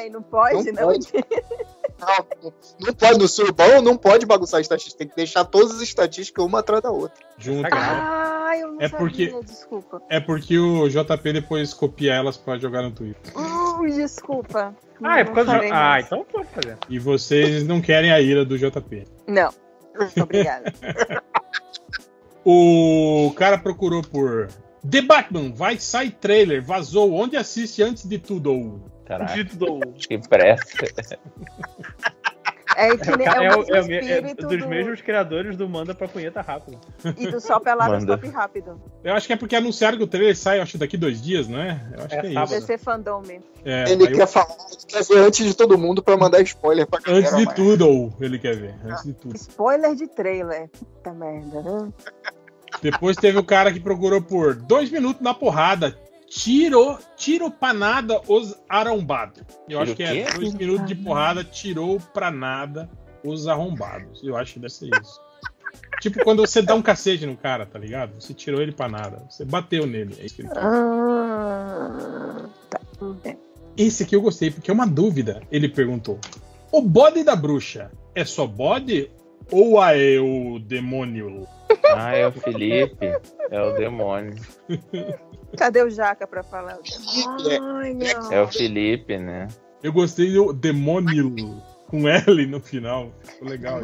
Peraí, 0.00 0.10
não 0.10 0.22
pode, 0.22 0.72
Não 0.72 0.82
não? 0.82 0.92
pode. 0.92 1.08
Não, 2.00 2.52
não 2.80 2.94
pode, 2.94 3.18
no 3.18 3.28
Surbão 3.28 3.82
não 3.82 3.94
pode 3.94 4.24
bagunçar 4.24 4.56
a 4.56 4.60
estatística, 4.62 4.96
tem 4.96 5.06
que 5.06 5.14
deixar 5.16 5.44
todas 5.44 5.72
as 5.76 5.82
estatísticas 5.82 6.42
uma 6.42 6.60
atrás 6.60 6.82
da 6.82 6.90
outra. 6.90 7.22
Junto. 7.36 7.68
Ah, 7.70 8.52
eu 8.58 8.68
não 8.72 8.80
É 8.80 8.88
sabia, 8.88 8.98
porque- 8.98 9.26
desculpa. 9.44 10.02
É 10.08 10.18
porque 10.18 10.58
o 10.58 10.88
JP 10.88 11.30
depois 11.34 11.74
copia 11.74 12.14
elas 12.14 12.38
pra 12.38 12.56
jogar 12.56 12.80
no 12.80 12.90
Twitter. 12.90 13.20
Uh, 13.36 13.84
desculpa. 13.84 14.74
Ah, 15.04 15.18
é 15.20 15.24
por 15.24 15.34
causa 15.34 15.58
do. 15.58 15.64
Ah, 15.70 16.00
então 16.00 16.24
pode 16.24 16.48
fazer. 16.48 16.78
E 16.88 16.98
vocês 16.98 17.66
não 17.66 17.82
querem 17.82 18.10
a 18.10 18.18
ira 18.18 18.46
do 18.46 18.56
JP. 18.56 19.04
Não. 19.28 19.52
Obrigada. 20.22 20.72
O 22.42 23.32
cara 23.36 23.58
procurou 23.58 24.00
por 24.02 24.48
The 24.90 25.02
Batman, 25.02 25.52
vai 25.52 25.76
sair 25.78 26.12
trailer, 26.12 26.62
vazou, 26.64 27.12
onde 27.12 27.36
assiste 27.36 27.82
antes 27.82 28.06
de 28.06 28.18
tudo? 28.18 28.80
Caraca. 29.10 29.34
De 29.34 29.44
tudo. 29.44 29.80
Que 29.98 30.18
pressa. 30.28 30.64
É, 32.76 32.96
que 32.96 33.16
nem, 33.16 33.26
é, 33.26 33.44
É, 33.46 33.56
o 33.56 33.60
o- 33.62 33.66
mesmo 33.66 33.74
é 33.76 33.80
o 33.82 33.84
me- 33.86 33.94
é 33.94 34.00
espírito 34.00 34.46
dos 34.46 34.58
do, 34.60 34.68
mesmos 34.68 35.00
criadores 35.02 35.56
do 35.56 35.68
Manda 35.68 35.92
pra 35.94 36.06
Punheta 36.06 36.40
Rápido. 36.40 36.78
e 37.18 37.26
do 37.26 37.40
Só 37.40 37.58
Pelado 37.58 37.90
Manda. 37.92 38.14
Stop 38.14 38.28
Rápido. 38.28 38.80
Eu 39.02 39.12
acho 39.14 39.26
que 39.26 39.32
é 39.32 39.36
porque 39.36 39.56
anunciaram 39.56 39.98
que 39.98 40.04
o 40.04 40.06
trailer 40.06 40.36
sai, 40.36 40.60
acho, 40.60 40.78
daqui 40.78 40.96
dois 40.96 41.20
dias, 41.20 41.48
não 41.48 41.58
é? 41.60 41.80
Eu 41.92 42.04
acho 42.04 42.14
É 42.14 42.20
que 42.20 42.26
é 42.28 42.32
sábado. 42.32 42.52
isso. 42.56 42.60
DC 42.68 42.78
Fandom. 42.78 43.22
É, 43.64 43.90
ele 43.90 44.06
quer 44.06 44.22
eu- 44.22 44.26
falar, 44.28 44.46
ele 44.70 44.86
quer 44.86 45.02
ver 45.02 45.18
antes 45.18 45.44
de 45.46 45.54
todo 45.54 45.76
mundo 45.76 46.00
pra 46.02 46.16
mandar 46.16 46.40
spoiler 46.42 46.86
pra 46.86 47.00
galera. 47.00 47.26
Antes 47.26 47.36
de 47.36 47.44
mas- 47.44 47.54
tudo, 47.56 47.88
ou 47.88 48.12
ele 48.20 48.38
quer 48.38 48.56
ver. 48.56 48.74
Antes 48.84 49.02
de 49.04 49.12
tudo. 49.14 49.34
Spoiler 49.36 49.94
de 49.96 50.06
trailer. 50.06 50.68
Puta 50.68 51.12
merda, 51.12 51.60
né? 51.62 51.88
Depois 52.80 53.16
teve 53.16 53.36
o 53.36 53.44
cara 53.44 53.72
que 53.72 53.80
procurou 53.80 54.22
por 54.22 54.54
dois 54.54 54.90
minutos 54.90 55.20
na 55.20 55.34
porrada. 55.34 55.98
Tirou, 56.30 56.96
tirou 57.16 57.50
pra 57.50 57.72
nada 57.74 58.20
os 58.28 58.56
arrombados. 58.68 59.42
Eu 59.68 59.80
Tiro 59.80 59.82
acho 59.82 59.94
que 59.96 60.02
é 60.04 60.24
quê? 60.24 60.32
dois 60.38 60.54
minutos 60.54 60.86
de 60.86 60.94
porrada, 60.94 61.42
tirou 61.42 61.98
pra 62.14 62.30
nada 62.30 62.88
os 63.24 63.48
arrombados. 63.48 64.22
Eu 64.22 64.36
acho 64.36 64.54
que 64.54 64.60
deve 64.60 64.72
ser 64.72 64.90
isso. 65.02 65.20
Tipo 66.00 66.22
quando 66.22 66.40
você 66.46 66.62
dá 66.62 66.74
um 66.76 66.82
cacete 66.82 67.26
no 67.26 67.36
cara, 67.36 67.66
tá 67.66 67.80
ligado? 67.80 68.12
Você 68.20 68.32
tirou 68.32 68.62
ele 68.62 68.70
pra 68.70 68.88
nada. 68.88 69.24
Você 69.28 69.44
bateu 69.44 69.84
nele. 69.86 70.14
É 70.20 70.24
isso 70.24 70.36
que 70.36 70.42
ele. 70.42 70.50
Ah, 70.54 72.46
tá. 72.70 72.80
Esse 73.76 74.04
aqui 74.04 74.14
eu 74.14 74.22
gostei, 74.22 74.52
porque 74.52 74.70
é 74.70 74.74
uma 74.74 74.86
dúvida. 74.86 75.42
Ele 75.50 75.68
perguntou: 75.68 76.20
O 76.70 76.80
bode 76.80 77.24
da 77.24 77.34
bruxa 77.34 77.90
é 78.14 78.24
só 78.24 78.46
bode 78.46 79.10
ou 79.50 79.82
é 79.82 80.20
o 80.20 80.60
demônio? 80.60 81.44
Ah, 81.94 82.14
é 82.14 82.26
o 82.26 82.32
Felipe. 82.32 83.06
É 83.50 83.62
o 83.62 83.74
demônio. 83.74 84.34
Cadê 85.56 85.82
o 85.82 85.90
Jaca 85.90 86.26
pra 86.26 86.42
falar? 86.42 86.78
Ai, 87.78 87.94
não. 87.94 88.32
É 88.32 88.40
o 88.40 88.48
Felipe, 88.48 89.18
né? 89.18 89.48
Eu 89.82 89.92
gostei 89.92 90.32
do 90.32 90.52
demônio 90.52 91.34
com 91.86 92.08
L 92.08 92.46
no 92.46 92.60
final. 92.60 93.12
Ficou 93.24 93.48
legal. 93.48 93.80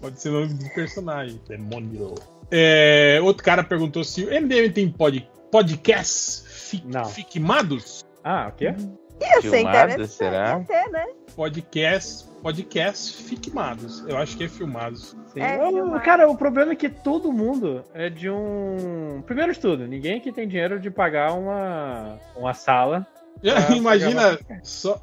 Pode 0.00 0.20
ser 0.20 0.30
nome 0.30 0.54
do 0.54 0.70
personagem. 0.70 1.40
Demônio. 1.48 2.14
É, 2.50 3.18
outro 3.22 3.42
cara 3.42 3.64
perguntou 3.64 4.04
se 4.04 4.24
o 4.24 4.28
MDM 4.28 4.72
tem 4.72 4.90
pod, 4.90 5.28
podcasts 5.50 6.44
fi, 6.46 6.82
ficmados? 7.12 8.04
Ah, 8.22 8.50
o 8.52 8.56
quê? 8.56 8.74
Ia 9.20 9.40
ser 9.40 9.50
Filmado, 9.50 9.92
interessante 9.92 10.08
será? 10.08 10.56
até, 10.56 10.88
né? 10.90 11.06
Podcasts, 11.36 12.28
podcasts 12.44 13.08
ficmados. 13.26 14.04
Eu 14.06 14.18
acho 14.18 14.36
que 14.36 14.44
é 14.44 14.48
filmados. 14.48 15.16
Sim. 15.32 15.40
É, 15.40 15.58
Eu- 15.58 15.68
filmado. 15.72 16.04
cara, 16.04 16.28
o 16.28 16.36
problema 16.36 16.72
é 16.72 16.76
que 16.76 16.90
todo 16.90 17.32
mundo 17.32 17.82
é 17.94 18.10
de 18.10 18.28
um. 18.28 19.22
Primeiro 19.26 19.52
de 19.54 19.58
tudo, 19.58 19.86
ninguém 19.88 20.18
aqui 20.18 20.30
tem 20.30 20.46
dinheiro 20.46 20.78
de 20.78 20.90
pagar 20.90 21.32
uma, 21.32 22.18
uma 22.36 22.52
sala. 22.52 23.06
Já 23.42 23.70
imagina 23.70 24.36
gravar. 24.36 24.60
só, 24.62 25.00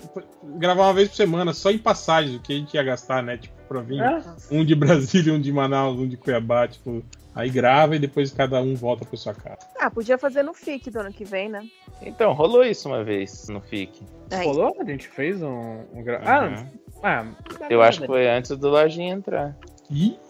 gravar 0.57 0.83
uma 0.83 0.93
vez 0.93 1.09
por 1.09 1.15
semana, 1.15 1.51
só 1.53 1.69
em 1.71 1.77
passagem, 1.79 2.37
o 2.37 2.39
que 2.39 2.53
a 2.53 2.55
gente 2.55 2.73
ia 2.75 2.83
gastar, 2.83 3.21
né? 3.23 3.37
Tipo, 3.37 3.55
pra 3.67 3.81
vir 3.81 3.99
É. 4.01 4.21
um 4.51 4.63
de 4.63 4.73
Brasília, 4.75 5.33
um 5.33 5.41
de 5.41 5.51
Manaus, 5.51 5.97
um 5.99 6.07
de 6.07 6.15
Cuiabá, 6.17 6.67
tipo. 6.67 7.03
Aí 7.33 7.49
grava 7.49 7.95
e 7.95 7.99
depois 7.99 8.29
cada 8.29 8.61
um 8.61 8.75
volta 8.75 9.05
pra 9.05 9.17
sua 9.17 9.33
casa. 9.33 9.59
Ah, 9.79 9.89
podia 9.89 10.17
fazer 10.17 10.43
no 10.43 10.53
FIC 10.53 10.91
do 10.91 10.99
ano 10.99 11.13
que 11.13 11.23
vem, 11.23 11.47
né? 11.47 11.63
Então, 12.01 12.33
rolou 12.33 12.61
isso 12.61 12.89
uma 12.89 13.05
vez 13.05 13.47
no 13.47 13.61
FIC. 13.61 14.03
Aí. 14.31 14.45
Rolou? 14.45 14.75
A 14.77 14.83
gente 14.83 15.07
fez 15.07 15.41
um. 15.41 15.83
um 15.93 16.03
gra- 16.03 16.21
ah, 16.25 16.47
Uhum. 16.47 16.65
Ah, 17.03 17.25
Eu 17.69 17.81
acho 17.81 18.01
que 18.01 18.07
foi 18.07 18.27
antes 18.29 18.51
do 18.57 18.69
Lojinha 18.69 19.13
entrar. 19.13 19.55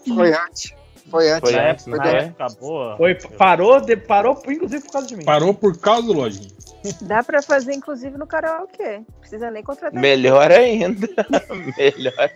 Foi 0.06 0.32
antes. 0.32 0.74
Foi 1.10 1.30
antes. 1.30 1.50
Foi 1.50 1.60
antes, 1.60 1.86
não 1.86 1.98
Na 1.98 2.04
foi? 2.04 2.18
época 2.18 2.46
boa. 2.60 2.96
Foi, 2.96 3.14
parou, 3.14 3.80
de- 3.80 3.96
parou, 3.96 4.40
inclusive 4.48 4.84
por 4.84 4.92
causa 4.92 5.06
de 5.08 5.16
mim. 5.16 5.24
Parou 5.24 5.52
por 5.52 5.78
causa 5.78 6.06
do 6.06 6.12
lojinha. 6.12 6.50
Dá 7.02 7.22
pra 7.22 7.42
fazer, 7.42 7.74
inclusive, 7.74 8.16
no 8.16 8.26
karaokê. 8.26 8.98
Não 8.98 9.20
precisa 9.20 9.50
nem 9.50 9.62
contratar. 9.62 10.00
Melhor 10.00 10.50
ainda. 10.50 11.08
Melhor 11.76 12.30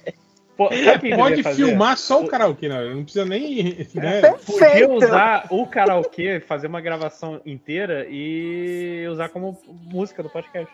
Pô, 0.57 0.67
o 0.67 0.99
que 0.99 1.15
Pode 1.15 1.43
filmar 1.55 1.99
só 1.99 2.23
o 2.23 2.27
karaokê, 2.27 2.69
né? 2.69 2.95
Não 2.95 3.03
precisa 3.03 3.27
nem. 3.27 3.87
Né? 3.95 4.23
Podia 4.47 4.91
usar 4.91 5.47
o 5.51 5.67
karaokê, 5.67 6.41
fazer 6.41 6.67
uma 6.67 6.81
gravação 6.81 7.43
inteira 7.45 8.07
e 8.09 9.07
usar 9.11 9.29
como 9.29 9.61
música 9.69 10.23
do 10.23 10.31
podcast. 10.31 10.73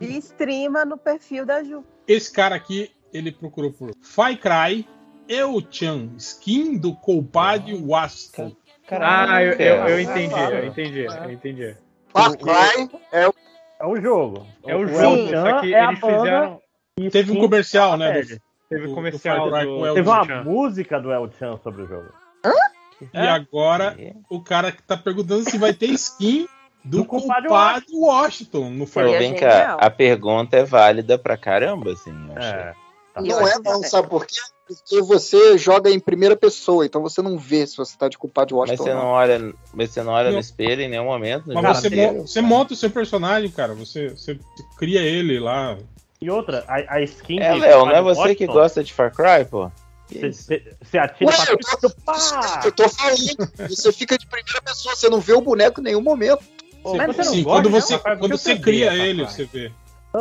E 0.00 0.16
streama 0.18 0.84
no 0.84 0.96
perfil 0.96 1.46
da 1.46 1.62
Ju. 1.62 1.84
Esse 2.06 2.32
cara 2.32 2.54
aqui, 2.54 2.90
ele 3.12 3.30
procurou 3.32 3.72
por 3.72 3.92
Fai 4.02 4.36
Cry, 4.36 4.86
Eu-chan, 5.28 6.10
skin 6.18 6.76
do 6.78 6.94
Colpade 6.94 7.74
Wasco. 7.74 8.56
Ah, 8.90 9.42
eu, 9.42 9.52
eu, 9.52 9.76
eu 9.88 10.00
entendi, 10.00 10.34
eu 10.34 10.66
entendi, 10.66 11.04
eu 11.04 11.30
entendi. 11.30 11.76
Far 12.08 12.36
Cry 12.36 12.90
é 13.12 13.28
o. 13.28 13.34
É 13.80 13.86
o 13.86 14.00
jogo. 14.00 14.46
É 14.64 14.76
o 14.76 14.86
jogo, 14.86 15.00
El-chan 15.16 15.50
só 15.50 15.60
que 15.60 15.74
é 15.74 15.84
eles 15.84 15.98
fizeram. 15.98 16.60
Teve 17.10 17.30
um 17.32 17.34
sim, 17.34 17.40
comercial, 17.40 17.96
né? 17.96 18.22
do- 18.22 18.40
Teve 18.68 18.86
do- 18.86 18.94
comercial 18.94 19.38
do 19.38 19.44
do- 19.50 19.66
com 19.66 19.80
o 19.90 19.94
Teve 19.94 20.08
uma 20.08 20.44
música 20.44 21.00
do 21.00 21.10
El-chan 21.12 21.56
sobre 21.64 21.82
o 21.82 21.86
jogo. 21.88 22.08
E 23.12 23.18
agora, 23.18 23.96
o 24.30 24.40
cara 24.40 24.70
que 24.70 24.82
tá 24.82 24.96
perguntando 24.96 25.48
se 25.50 25.58
vai 25.58 25.72
ter 25.72 25.86
skin 25.86 26.46
do, 26.84 26.98
Do 26.98 27.04
compadre 27.04 27.48
compadre 27.48 27.86
Washington 27.92 28.70
no 28.70 28.86
Far 28.86 29.04
Pô, 29.04 29.10
Cry. 29.10 29.18
vem 29.18 29.34
cá, 29.36 29.74
a 29.80 29.90
pergunta 29.90 30.56
é 30.56 30.64
válida 30.64 31.16
pra 31.18 31.36
caramba, 31.36 31.92
assim, 31.92 32.10
eu. 32.34 32.42
É. 32.42 32.74
Não 33.14 33.46
é, 33.46 33.58
não, 33.58 33.82
sabe 33.82 34.08
por 34.08 34.26
quê? 34.26 34.36
Porque 34.66 35.02
você 35.02 35.58
joga 35.58 35.90
em 35.90 36.00
primeira 36.00 36.34
pessoa, 36.34 36.86
então 36.86 37.02
você 37.02 37.20
não 37.20 37.36
vê 37.38 37.66
se 37.66 37.76
você 37.76 37.94
tá 37.96 38.08
de 38.08 38.16
culpado 38.16 38.48
de 38.48 38.54
Mas 38.54 38.70
Washington 38.70 38.84
você 38.84 38.90
ou 38.90 38.96
não 38.96 39.02
não. 39.04 39.10
olha, 39.10 39.54
mas 39.74 39.90
você 39.90 40.02
não 40.02 40.12
olha 40.12 40.28
Não. 40.28 40.34
no 40.34 40.40
espelho 40.40 40.80
em 40.80 40.88
nenhum 40.88 41.04
momento. 41.04 41.46
no 41.46 41.60
Mas 41.60 41.78
você, 41.78 41.90
mo- 41.90 42.22
você 42.26 42.40
monta 42.40 42.72
o 42.72 42.76
seu 42.76 42.90
personagem, 42.90 43.50
cara. 43.50 43.74
Você, 43.74 44.08
você 44.08 44.38
cria 44.78 45.02
ele 45.02 45.38
lá. 45.38 45.76
E 46.22 46.30
outra, 46.30 46.64
a, 46.66 46.94
a 46.96 47.02
skin 47.02 47.38
É, 47.38 47.52
Léo, 47.54 47.84
não 47.84 47.92
é 47.94 48.00
você 48.00 48.34
que 48.34 48.44
Washington, 48.44 48.52
gosta 48.54 48.82
de 48.84 48.92
Far 48.94 49.12
Cry, 49.14 49.44
pô? 49.44 49.70
Você 50.08 50.32
você- 50.32 50.76
você 50.80 50.98
atira 50.98 51.30
Ué, 51.30 51.36
pra 51.36 51.52
eu 51.52 51.58
tô, 51.58 52.66
eu 52.68 52.72
tô 52.72 52.88
falando, 52.88 53.68
você 53.68 53.92
fica 53.92 54.16
de 54.16 54.26
primeira 54.26 54.62
pessoa, 54.62 54.96
você 54.96 55.10
não 55.10 55.20
vê 55.20 55.34
o 55.34 55.40
boneco 55.42 55.80
em 55.80 55.84
nenhum 55.84 56.02
momento. 56.02 56.42
Você- 56.82 56.96
mas 56.96 57.06
você 57.16 57.24
não 57.24 57.32
sim, 57.32 57.42
gosta, 57.42 57.56
quando 57.62 57.70
não, 57.72 57.80
você, 57.80 57.94
rapaz? 57.94 58.18
quando 58.18 58.38
você 58.38 58.54
você 58.54 58.60
cria 58.60 58.90
vê, 58.90 59.00
ele, 59.08 59.22
rapaz. 59.22 59.36
você 59.36 59.44
vê. 59.44 59.72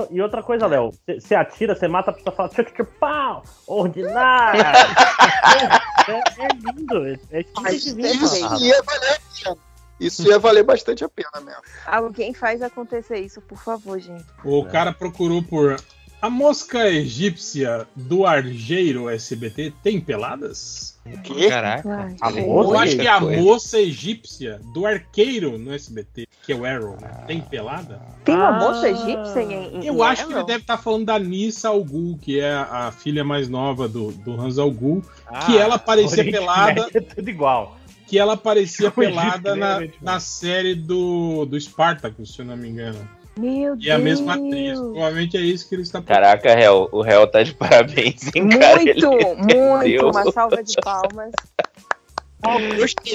E 0.10 0.22
outra 0.22 0.42
coisa, 0.42 0.68
Léo, 0.68 0.92
você- 1.20 1.36
atira, 1.36 1.76
você 1.76 1.88
mata 1.88 2.12
a 2.12 2.14
pessoa 2.14 2.34
e 2.34 2.38
fala 2.38 2.50
tchuc 2.50 2.72
tchuc 2.72 2.90
pau, 3.00 3.44
ordinário. 3.68 4.62
é, 4.62 6.44
é 6.44 6.48
lindo, 6.76 7.08
é, 7.08 7.20
é 7.42 7.46
Mas 7.62 7.86
isso 7.86 8.00
ia 8.00 8.82
valer 8.82 9.14
a 9.16 9.24
pena. 9.44 9.58
Isso 10.00 10.28
ia 10.28 10.40
valer 10.40 10.64
bastante 10.64 11.04
a 11.04 11.10
pena 11.10 11.30
mesmo. 11.44 11.62
Alguém 11.86 12.34
faz 12.34 12.62
acontecer 12.62 13.20
isso, 13.20 13.40
por 13.42 13.58
favor, 13.58 14.00
gente. 14.00 14.26
O 14.44 14.66
cara 14.66 14.92
procurou 14.94 15.44
por. 15.44 15.76
A 16.22 16.30
mosca 16.30 16.88
egípcia 16.88 17.88
do 17.96 18.28
argeiro 18.28 19.10
SBT 19.10 19.74
tem 19.82 20.00
peladas? 20.00 21.00
quê? 21.24 21.50
Caraca. 21.50 22.14
A 22.22 22.32
Eu 22.32 22.78
acho 22.78 22.96
que 22.98 23.08
a 23.08 23.20
moça 23.20 23.80
egípcia 23.80 24.62
do 24.72 24.86
arqueiro 24.86 25.58
no 25.58 25.74
SBT, 25.74 26.28
que 26.44 26.52
é 26.54 26.56
o 26.56 26.64
Arrow, 26.64 26.96
né? 27.02 27.10
Tem 27.26 27.42
pelada? 27.42 28.00
Tem 28.24 28.36
uma 28.36 28.50
Ah. 28.50 28.52
moça 28.52 28.88
egípcia 28.88 29.42
em, 29.42 29.80
em 29.80 29.86
Eu 29.86 30.04
acho 30.04 30.24
que 30.26 30.30
ele 30.32 30.36
Arrow? 30.38 30.46
deve 30.48 30.62
estar 30.62 30.78
falando 30.78 31.06
da 31.06 31.18
Nissa 31.18 31.70
Algul, 31.70 32.16
que 32.20 32.40
é 32.40 32.54
a 32.54 32.92
filha 32.92 33.24
mais 33.24 33.50
nova 33.50 33.88
do, 33.88 34.12
do 34.12 34.40
Hans 34.40 34.60
Algul, 34.60 35.02
que 35.48 35.58
ela 35.58 35.76
aparecia 35.76 36.20
Oriente 36.20 36.38
pelada. 36.38 36.88
É 36.94 37.02
tudo 37.02 37.30
igual. 37.30 37.78
Que 38.06 38.20
ela 38.20 38.34
aparecia 38.34 38.94
O 38.96 39.02
Egito, 39.02 39.16
pelada 39.16 39.56
né, 39.56 39.92
na, 40.02 40.14
na 40.14 40.20
série 40.20 40.76
do, 40.76 41.46
do 41.46 41.60
Spartacus, 41.60 42.34
se 42.36 42.42
eu 42.42 42.46
não 42.46 42.56
me 42.58 42.70
engano. 42.70 43.10
Meu 43.38 43.76
E 43.80 43.90
é 43.90 43.94
a 43.94 43.98
mesma 43.98 44.34
atriz. 44.34 44.78
Provavelmente 44.80 45.38
é 45.38 45.42
isso 45.42 45.68
que 45.68 45.76
ele 45.76 45.84
está 45.84 46.02
Caraca, 46.02 46.54
réu, 46.54 46.90
o 46.92 47.02
réu 47.02 47.26
tá 47.28 47.44
de 47.44 47.54
parabéns, 47.54 48.24
hein, 48.36 48.50
cara? 48.50 48.76
Muito, 48.76 48.90
Ele 48.90 49.08
muito. 49.08 49.78
entendeu. 49.78 50.10
Uma 50.10 50.32
salva 50.32 50.64
de 50.64 50.76
palmas. 50.76 51.32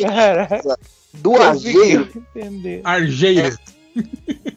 Caraca. 0.02 0.78
Do 1.15 1.36
argeiro. 1.36 2.08
Argeiro. 2.84 3.56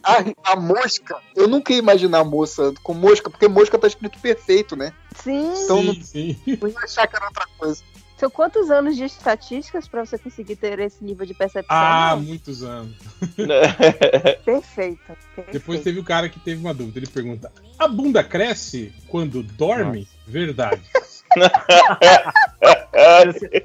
A, 0.03 0.51
a 0.51 0.55
mosca. 0.55 1.17
Eu 1.35 1.47
nunca 1.47 1.71
ia 1.71 1.79
imaginar 1.79 2.19
a 2.19 2.23
moça 2.23 2.73
com 2.83 2.93
mosca, 2.93 3.29
porque 3.29 3.47
mosca 3.47 3.77
tá 3.77 3.87
escrito 3.87 4.19
perfeito, 4.19 4.75
né? 4.75 4.93
Sim. 5.23 5.53
Então 5.63 5.81
não, 5.81 5.93
sim. 5.95 6.37
não 6.61 6.69
ia 6.69 6.79
achar 6.79 7.07
que 7.07 7.15
era 7.15 7.25
outra 7.25 7.45
coisa. 7.57 7.81
São 8.19 8.29
quantos 8.29 8.69
anos 8.69 8.97
de 8.97 9.05
estatísticas 9.05 9.87
pra 9.87 10.05
você 10.05 10.17
conseguir 10.17 10.57
ter 10.57 10.77
esse 10.79 11.01
nível 11.01 11.25
de 11.25 11.33
percepção? 11.33 11.73
Ah, 11.75 12.15
Não, 12.17 12.23
muitos 12.23 12.63
anos. 12.63 12.93
Perfeito. 14.43 14.99
perfeito. 15.05 15.51
Depois 15.53 15.81
teve 15.81 15.99
o 15.99 16.03
cara 16.03 16.27
que 16.27 16.37
teve 16.37 16.59
uma 16.59 16.73
dúvida. 16.73 16.99
Ele 16.99 17.07
pergunta: 17.07 17.49
A 17.77 17.87
bunda 17.87 18.21
cresce 18.21 18.91
quando 19.07 19.41
dorme? 19.41 20.05
Verdade. 20.27 20.81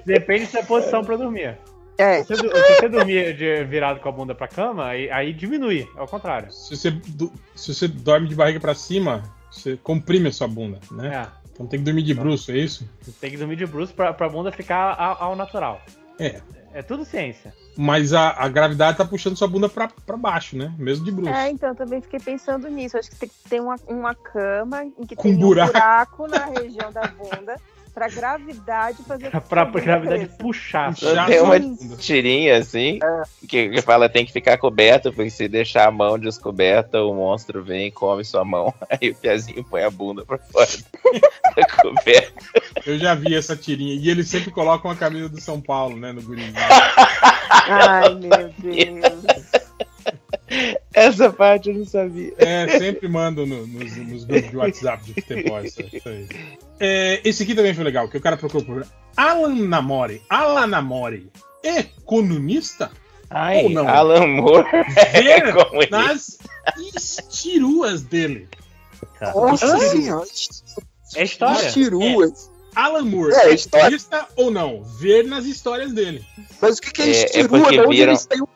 Depende 0.07 0.57
é 0.57 0.63
posição 0.63 1.03
pra 1.03 1.17
dormir. 1.17 1.59
É. 1.99 2.23
Se 2.23 2.37
você, 2.37 2.49
se 2.49 2.75
você 2.81 2.89
dormir 2.89 3.37
de- 3.37 3.65
virado 3.65 4.01
com 4.01 4.09
a 4.09 4.13
bunda 4.13 4.35
pra 4.35 4.49
cama, 4.49 4.87
aí, 4.87 5.11
aí 5.11 5.33
diminui, 5.33 5.89
ao 5.97 6.07
contrário. 6.07 6.53
Se 6.53 6.77
você, 6.77 6.93
se 7.55 7.75
você 7.75 7.89
dorme 7.89 8.29
de 8.29 8.35
barriga 8.35 8.59
pra 8.61 8.75
cima, 8.75 9.23
você 9.51 9.77
comprime 9.77 10.29
a 10.29 10.33
sua 10.33 10.49
bunda, 10.49 10.79
né? 10.91 11.27
Então 11.55 11.67
tem 11.67 11.79
que 11.79 11.85
dormir 11.85 12.03
de 12.03 12.13
bruxo, 12.13 12.51
é 12.51 12.59
isso? 12.59 12.89
Tem 13.21 13.31
que 13.31 13.37
dormir 13.37 13.57
de 13.57 13.65
bruxo 13.65 13.95
pra, 13.95 14.13
pra 14.13 14.29
bunda 14.29 14.51
ficar 14.51 14.95
ao, 14.99 15.31
ao 15.31 15.37
natural. 15.37 15.81
É. 16.19 16.41
É 16.73 16.83
tudo 16.83 17.05
ciência. 17.05 17.55
Mas 17.77 18.13
a, 18.13 18.31
a 18.31 18.49
gravidade 18.49 18.99
tá 18.99 19.05
puxando 19.05 19.37
sua 19.37 19.47
bunda 19.47 19.69
pra, 19.69 19.87
pra 20.05 20.17
baixo, 20.17 20.57
né? 20.57 20.75
Mesmo 20.77 21.05
de 21.05 21.13
bruxo. 21.13 21.33
É, 21.33 21.49
então 21.49 21.69
eu 21.69 21.75
também 21.77 22.01
fiquei 22.01 22.19
pensando 22.19 22.69
nisso. 22.69 22.99
Acho 22.99 23.11
que 23.11 23.17
tem 23.17 23.29
que 23.29 23.49
ter 23.49 23.61
uma, 23.61 23.77
uma 23.87 24.13
cama 24.13 24.85
em 24.85 25.07
que 25.07 25.15
Com 25.15 25.23
tem 25.23 25.37
buraco. 25.37 25.71
um 25.71 25.73
buraco 25.73 26.27
na 26.27 26.47
região 26.47 26.91
da 26.91 27.03
bunda 27.07 27.55
pra 27.95 28.09
gravidade 28.09 28.99
fazer 29.05 29.31
Pra 29.49 29.63
a 29.63 29.65
bunda 29.65 29.81
gravidade 29.81 30.25
cresça. 30.25 30.39
puxar. 30.39 30.95
Tem 31.27 31.41
uma 31.41 31.59
tirinha 31.97 32.59
assim 32.59 32.99
que, 33.49 33.69
que 33.71 33.83
fala 33.83 34.09
tem 34.09 34.27
que 34.27 34.33
ficar 34.33 34.59
coberto, 34.59 35.13
porque 35.13 35.31
se 35.31 35.47
deixar 35.49 35.87
a 35.89 35.91
mão 35.91 36.19
descoberta, 36.19 37.03
o 37.03 37.15
monstro 37.15 37.63
vem 37.63 37.87
e 37.87 37.91
come 37.91 38.25
sua 38.25 38.45
mão. 38.45 38.75
Aí 38.91 39.11
o 39.11 39.15
piazinho 39.15 39.63
põe 39.65 39.85
a 39.85 39.91
bunda 39.91 40.25
pra 40.25 40.39
fora 40.39 40.67
da 41.57 41.67
coberta. 41.81 42.33
Eu 42.85 42.99
já 42.99 43.15
vi 43.15 43.35
essa 43.35 43.57
tirinha. 43.57 43.95
E 43.95 44.11
eles 44.11 44.29
sempre 44.29 44.51
colocam 44.51 44.91
a 44.91 44.97
camisa 44.97 45.29
do 45.29 45.41
São 45.41 45.61
Paulo, 45.61 45.97
né? 45.97 46.13
No 46.13 46.23
gurizinho. 46.23 46.55
Ai, 47.69 48.15
meu 48.15 48.53
Deus. 48.59 49.15
Essa 50.95 51.31
parte 51.33 51.69
eu 51.71 51.75
não 51.77 51.85
sabia. 51.85 52.33
É, 52.39 52.79
sempre 52.79 53.09
mandam 53.09 53.45
no- 53.45 53.67
nos, 53.67 53.97
nos 53.97 54.25
grupos 54.25 54.51
de 54.51 54.57
WhatsApp 54.57 55.05
de 55.05 55.21
futebol. 55.21 55.61
Isso, 55.65 55.83
isso 55.93 56.09
aí. 56.09 56.27
É, 56.79 57.21
esse 57.25 57.43
aqui 57.43 57.55
também 57.55 57.75
foi 57.75 57.83
legal, 57.85 58.09
que 58.09 58.17
o 58.17 58.21
cara 58.21 58.37
procurou 58.37 58.65
por 58.65 58.87
Alan 59.17 59.55
Namori. 59.67 60.23
Alan 60.31 60.67
Namori 60.69 61.31
é 61.65 61.83
comunista? 62.05 62.91
Ai, 63.31 63.65
Ou 63.65 63.71
não? 63.71 63.89
Alan 63.89 64.27
Moore 64.29 64.67
é 64.73 65.23
Ver 65.23 65.91
nas 65.91 66.39
estiruas 66.95 68.03
dele. 68.03 68.49
Nossa 69.35 69.79
senhora. 69.79 70.27
É 71.17 71.25
história. 71.25 71.67
Estiruas. 71.69 72.51
Alan 72.77 73.05
Moore 73.05 73.33
É, 73.35 73.53
é, 73.55 73.57
comunista 73.71 74.27
ou 74.37 74.51
não? 74.51 74.83
Ver 74.83 75.25
nas 75.25 75.45
histórias 75.47 75.93
dele. 75.93 76.25
Mas 76.61 76.79
o 76.79 76.83
que, 76.83 76.91
que 76.93 77.03
é, 77.03 77.07
É- 77.07 77.09
é 77.09 77.25
estirua? 77.25 77.59
da 77.73 77.83
onde 77.87 77.97
viram- 77.97 78.13
eles 78.13 78.27
têm 78.27 78.43
um 78.43 78.47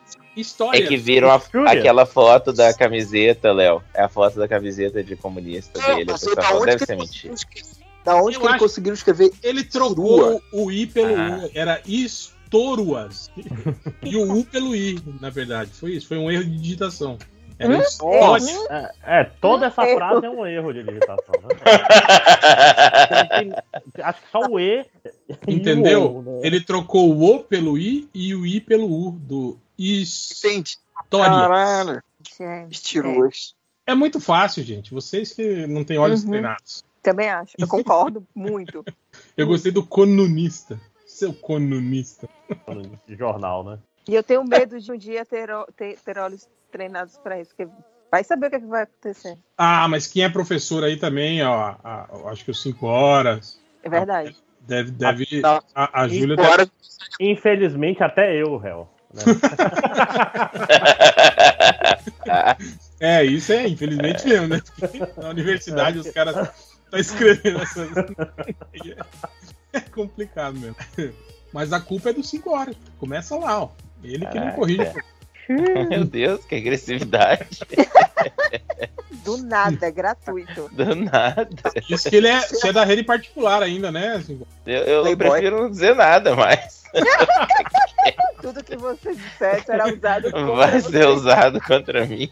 História. 0.40 0.78
É 0.78 0.86
que 0.86 0.96
viram 0.96 1.30
a- 1.30 1.40
aquela 1.70 2.06
foto 2.06 2.52
da 2.52 2.72
camiseta, 2.72 3.52
Léo. 3.52 3.82
É 3.94 4.02
a 4.02 4.08
foto 4.08 4.38
da 4.38 4.46
camiseta 4.48 5.02
de 5.02 5.16
comunista 5.16 5.78
Não, 5.80 5.96
dele. 5.96 6.10
O 6.10 6.14
pessoal 6.14 6.36
da 6.36 6.54
onde 6.54 6.66
deve 6.66 6.78
que 6.78 6.86
ser 6.86 6.92
ele 6.92 7.00
mentira. 7.02 7.34
Da 8.04 8.16
onde 8.16 8.36
Eu 8.36 8.40
que 8.40 8.46
ele 8.46 8.58
conseguiu 8.58 8.94
escrever? 8.94 9.30
Ele 9.42 9.64
trocou 9.64 10.34
Estirua. 10.36 10.42
o 10.52 10.70
I 10.70 10.86
pelo 10.86 11.16
Ah. 11.16 11.40
U. 11.44 11.50
Era 11.54 11.80
Estoruas. 11.86 13.30
e 14.02 14.16
o 14.16 14.32
U 14.38 14.44
pelo 14.44 14.74
I, 14.74 14.98
na 15.20 15.28
verdade. 15.30 15.70
Foi 15.72 15.92
isso. 15.92 16.08
Foi 16.08 16.16
um 16.18 16.30
erro 16.30 16.44
de 16.44 16.56
digitação. 16.56 17.18
Era 17.58 17.76
Hum? 17.76 17.80
história. 17.80 18.54
É, 18.70 19.20
é, 19.20 19.24
toda 19.40 19.66
essa 19.66 19.84
Erro. 19.84 19.96
frase 19.96 20.24
é 20.26 20.30
um 20.30 20.46
erro 20.46 20.72
de 20.72 20.84
digitação. 20.84 21.34
né? 21.42 21.48
Acho 24.02 24.20
que 24.22 24.30
só 24.30 24.40
o 24.48 24.60
E. 24.60 24.84
e 25.46 25.52
o 25.52 25.52
Entendeu? 25.56 26.16
O, 26.18 26.22
né? 26.22 26.40
Ele 26.44 26.60
trocou 26.60 27.10
o 27.12 27.34
O 27.34 27.40
pelo 27.40 27.76
I 27.76 28.08
e 28.14 28.34
o 28.34 28.46
I 28.46 28.60
pelo 28.60 28.86
U 28.86 29.10
do 29.10 29.58
história. 29.78 30.60
Entende? 30.60 30.76
Caralho. 31.10 32.02
Estiruas. 32.70 33.54
É 33.86 33.94
muito 33.94 34.20
fácil, 34.20 34.62
gente. 34.62 34.92
Vocês 34.92 35.32
que 35.32 35.66
não 35.66 35.84
têm 35.84 35.98
olhos 35.98 36.22
Uhum. 36.24 36.30
treinados. 36.30 36.84
Também 37.02 37.30
acho. 37.30 37.52
Eu 37.58 37.66
concordo 37.68 38.26
muito. 38.34 38.84
Eu 39.36 39.46
gostei 39.46 39.72
do 39.72 39.84
conunista. 39.86 40.78
Seu 41.06 41.32
conunista. 41.32 42.28
De 43.06 43.16
jornal, 43.16 43.64
né? 43.64 43.78
E 44.06 44.14
eu 44.14 44.22
tenho 44.22 44.44
medo 44.44 44.78
de 44.80 44.92
um 44.92 44.96
dia 44.96 45.24
ter, 45.24 45.48
ter, 45.76 45.98
ter 45.98 46.18
olhos 46.18 46.48
treinados 46.70 47.16
pra 47.18 47.40
isso, 47.40 47.54
porque 47.56 47.70
vai 48.10 48.22
saber 48.24 48.46
o 48.46 48.50
que, 48.50 48.56
é 48.56 48.60
que 48.60 48.66
vai 48.66 48.82
acontecer. 48.82 49.38
Ah, 49.56 49.86
mas 49.88 50.06
quem 50.06 50.22
é 50.22 50.28
professor 50.28 50.84
aí 50.84 50.96
também, 50.96 51.42
ó, 51.42 51.52
a- 51.52 51.78
a- 51.82 52.30
acho 52.30 52.44
que 52.44 52.50
os 52.50 52.62
5 52.62 52.86
horas. 52.86 53.58
É 53.82 53.88
verdade. 53.88 54.36
Deve, 54.60 54.90
deve. 54.90 55.40
Não. 55.40 55.62
A, 55.74 56.02
a 56.02 56.08
Júlia 56.08 56.36
deve. 56.36 56.70
Infelizmente, 57.20 58.02
até 58.02 58.34
eu, 58.40 58.56
réu. 58.58 58.88
Né? 59.14 59.22
É, 63.00 63.24
isso 63.24 63.52
é, 63.52 63.68
infelizmente 63.68 64.26
mesmo, 64.26 64.48
né? 64.48 64.60
Na 65.16 65.28
universidade 65.30 65.98
os 65.98 66.10
caras 66.10 66.50
estão 66.84 66.98
escrevendo 66.98 67.62
essas. 67.62 67.88
É 69.72 69.80
complicado 69.80 70.58
mesmo. 70.58 70.76
Mas 71.52 71.72
a 71.72 71.80
culpa 71.80 72.10
é 72.10 72.12
dos 72.12 72.28
5 72.28 72.50
horas. 72.50 72.76
Começa 72.98 73.36
lá, 73.36 73.62
ó. 73.62 73.68
Ele 74.02 74.26
que 74.26 74.40
não 74.40 74.50
corrige. 74.52 74.92
Meu 75.88 76.04
Deus, 76.04 76.44
que 76.44 76.56
agressividade. 76.56 77.60
Do 79.24 79.38
nada, 79.38 79.90
gratuito. 79.90 80.68
Do 80.72 80.94
nada. 80.94 81.48
Isso 81.88 82.10
que 82.10 82.16
ele 82.16 82.28
é, 82.28 82.40
você 82.40 82.68
é 82.68 82.72
da 82.72 82.84
rede 82.84 83.02
particular 83.02 83.62
ainda, 83.62 83.90
né? 83.90 84.22
Eu, 84.66 85.06
eu 85.06 85.16
prefiro 85.16 85.62
não 85.62 85.70
dizer 85.70 85.94
nada 85.94 86.36
mais. 86.36 86.82
Tudo 88.40 88.62
que 88.62 88.76
você 88.76 89.14
disser 89.14 89.64
será 89.64 89.86
usado 89.92 90.30
contra 90.30 90.54
Vai 90.54 90.80
você. 90.80 90.90
ser 90.90 91.06
usado 91.08 91.60
contra 91.60 92.06
mim. 92.06 92.30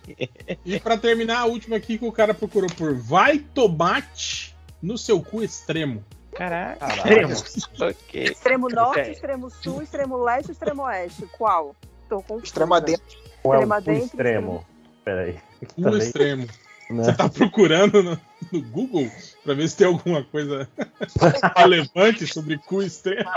E 0.65 0.79
pra 0.81 0.97
terminar, 0.97 1.41
a 1.41 1.45
última 1.47 1.77
aqui 1.77 1.99
que 1.99 2.05
o 2.05 2.13
cara 2.13 2.33
procurou 2.35 2.71
por 2.71 2.95
vai 2.95 3.39
tomate 3.39 4.55
no 4.83 4.97
seu 4.97 5.21
cu 5.23 5.43
extremo. 5.43 6.05
Caraca. 6.35 6.87
Extremo. 6.87 7.33
Ok. 7.81 8.25
Extremo 8.25 8.69
norte, 8.69 9.01
Ok. 9.01 9.13
extremo 9.13 9.51
sul, 9.51 9.83
extremo 9.83 10.17
leste, 10.23 10.53
extremo 10.53 10.83
oeste. 10.83 11.27
Qual? 11.37 11.75
Tô 12.09 12.23
com 12.23 12.39
Extrema 12.39 12.81
dentro. 12.81 13.05
Extrema 13.45 13.79
extremo? 13.79 14.67
Peraí. 15.05 15.39
Cu 15.75 15.83
Também, 15.83 15.99
extremo. 15.99 16.47
né? 16.91 17.05
Você 17.05 17.13
tá 17.15 17.29
procurando 17.29 18.03
no, 18.03 18.21
no 18.53 18.63
Google 18.63 19.11
pra 19.45 19.55
ver 19.55 19.67
se 19.69 19.77
tem 19.77 19.87
alguma 19.87 20.23
coisa 20.23 20.69
relevante 21.57 22.27
sobre 22.27 22.59
cu 22.59 22.83
extremo? 22.83 23.29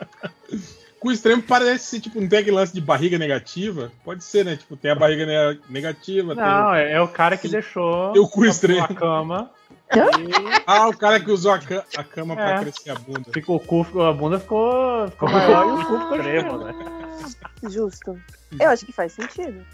Cu 1.06 1.12
extremo 1.12 1.40
parece 1.40 1.84
ser, 1.84 2.00
tipo, 2.00 2.20
não 2.20 2.26
tem 2.28 2.40
aquele 2.40 2.56
lance 2.56 2.74
de 2.74 2.80
barriga 2.80 3.16
negativa? 3.16 3.92
Pode 4.04 4.24
ser, 4.24 4.44
né? 4.44 4.56
Tipo, 4.56 4.76
tem 4.76 4.90
a 4.90 4.94
barriga 4.96 5.24
ne- 5.24 5.60
negativa, 5.70 6.34
Não, 6.34 6.72
tem... 6.72 6.80
é, 6.80 6.92
é 6.94 7.00
o 7.00 7.06
cara 7.06 7.36
que 7.36 7.46
deixou 7.46 8.12
Tem 8.12 8.20
o 8.20 8.26
cu 8.28 8.42
a- 8.44 8.88
cama. 8.92 9.50
Ah, 10.66 10.88
o 10.88 10.96
cara 10.96 11.20
que 11.20 11.30
usou 11.30 11.52
a, 11.52 11.60
ca- 11.60 11.84
a 11.96 12.02
cama 12.02 12.34
pra 12.34 12.56
É. 12.56 12.58
crescer 12.58 12.90
a 12.90 12.96
bunda. 12.96 13.30
Ficou, 13.32 13.54
o 13.54 13.60
cu, 13.60 13.84
ficou- 13.84 14.04
a 14.04 14.12
bunda 14.12 14.40
ficou, 14.40 15.08
ficou 15.08 15.30
maior 15.30 15.64
e 15.64 15.70
o 15.70 15.76
cu 15.76 15.82
ficou 16.00 16.16
extremo, 16.16 16.48
extremo, 16.48 16.64
né? 16.64 16.74
Justo. 17.70 18.20
Eu 18.58 18.70
acho 18.70 18.84
que 18.84 18.92
faz 18.92 19.12
sentido. 19.12 19.64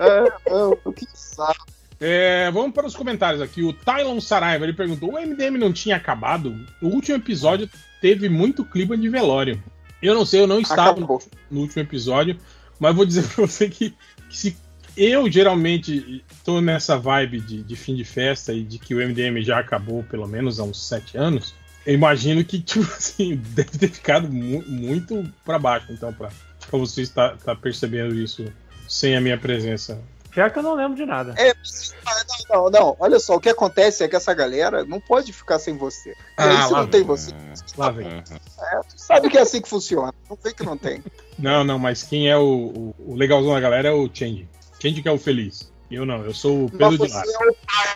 É, 0.00 0.92
que 0.92 1.06
saco. 1.14 1.64
É, 2.00 2.50
vamos 2.50 2.72
para 2.74 2.86
os 2.88 2.96
comentários 2.96 3.40
aqui. 3.40 3.62
O 3.62 3.72
Tylon 3.72 4.20
Saraiva 4.20 4.64
ele 4.64 4.72
perguntou: 4.72 5.10
o 5.14 5.18
MDM 5.20 5.56
não 5.58 5.72
tinha 5.72 5.94
acabado? 5.96 6.54
O 6.82 6.88
último 6.88 7.16
episódio 7.16 7.70
teve 8.04 8.28
muito 8.28 8.66
clima 8.66 8.98
de 8.98 9.08
velório. 9.08 9.62
Eu 10.02 10.14
não 10.14 10.26
sei, 10.26 10.40
eu 10.42 10.46
não 10.46 10.60
estava 10.60 11.00
no, 11.00 11.18
no 11.50 11.60
último 11.60 11.80
episódio, 11.80 12.38
mas 12.78 12.94
vou 12.94 13.06
dizer 13.06 13.22
para 13.32 13.46
você 13.46 13.66
que, 13.66 13.94
que 14.28 14.36
se 14.36 14.54
eu 14.94 15.30
geralmente 15.30 16.22
estou 16.30 16.60
nessa 16.60 16.98
vibe 16.98 17.40
de, 17.40 17.62
de, 17.62 17.74
fim 17.74 17.94
de 17.94 18.04
festa 18.04 18.52
e 18.52 18.62
de 18.62 18.78
que 18.78 18.94
o 18.94 18.98
MDM 18.98 19.42
já 19.42 19.58
acabou 19.58 20.02
pelo 20.02 20.28
menos 20.28 20.60
há 20.60 20.64
uns 20.64 20.86
sete 20.86 21.16
anos, 21.16 21.54
eu 21.86 21.94
imagino 21.94 22.44
que, 22.44 22.60
tipo 22.62 22.84
assim, 22.84 23.36
deve 23.36 23.78
ter 23.78 23.88
ficado 23.88 24.30
mu 24.30 24.62
muito 24.68 25.26
para 25.42 25.58
baixo, 25.58 25.86
então, 25.90 26.12
para 26.12 26.28
você 26.72 27.00
estar 27.00 27.38
tá 27.38 27.56
percebendo 27.56 28.14
isso 28.14 28.44
sem 28.86 29.16
a 29.16 29.20
minha 29.20 29.38
presença. 29.38 29.98
Pior 30.34 30.50
que 30.50 30.58
eu 30.58 30.62
não 30.64 30.74
lembro 30.74 30.96
de 30.96 31.06
nada. 31.06 31.32
É, 31.38 31.54
não, 32.50 32.64
não, 32.64 32.70
não. 32.70 32.96
Olha 32.98 33.20
só, 33.20 33.36
o 33.36 33.40
que 33.40 33.48
acontece 33.48 34.02
é 34.02 34.08
que 34.08 34.16
essa 34.16 34.34
galera 34.34 34.84
não 34.84 35.00
pode 35.00 35.32
ficar 35.32 35.58
sem 35.60 35.76
você. 35.76 36.10
E 36.10 36.14
aí, 36.38 36.56
Ah, 36.56 36.66
se 36.66 36.72
lá 36.72 36.80
não 36.80 36.88
tem 36.88 37.00
vem. 37.00 37.06
você, 37.06 37.32
Lá 37.76 37.90
vem. 37.90 38.08
é, 38.08 38.20
tu 38.22 38.94
sabe 38.96 39.30
que 39.30 39.38
é 39.38 39.42
assim 39.42 39.62
que 39.62 39.68
funciona. 39.68 40.12
Não 40.28 40.36
tem 40.36 40.52
que 40.52 40.64
não 40.64 40.76
tem. 40.76 41.02
Não, 41.38 41.62
não, 41.62 41.78
mas 41.78 42.02
quem 42.02 42.28
é 42.28 42.36
o, 42.36 42.92
o, 42.98 43.14
legalzão 43.14 43.54
da 43.54 43.60
galera 43.60 43.88
é 43.88 43.92
o 43.92 44.10
Change. 44.12 44.48
Change 44.82 45.02
que 45.02 45.08
é 45.08 45.12
o 45.12 45.18
feliz. 45.18 45.72
Eu 45.90 46.04
não, 46.04 46.24
eu 46.24 46.34
sou 46.34 46.64
o 46.64 46.70
Pedro 46.70 46.86
Mas 46.90 46.92
de 46.92 46.98
você 46.98 47.14
Lara. 47.14 47.28
é 47.30 47.48
o 47.48 47.54
pai 47.54 47.94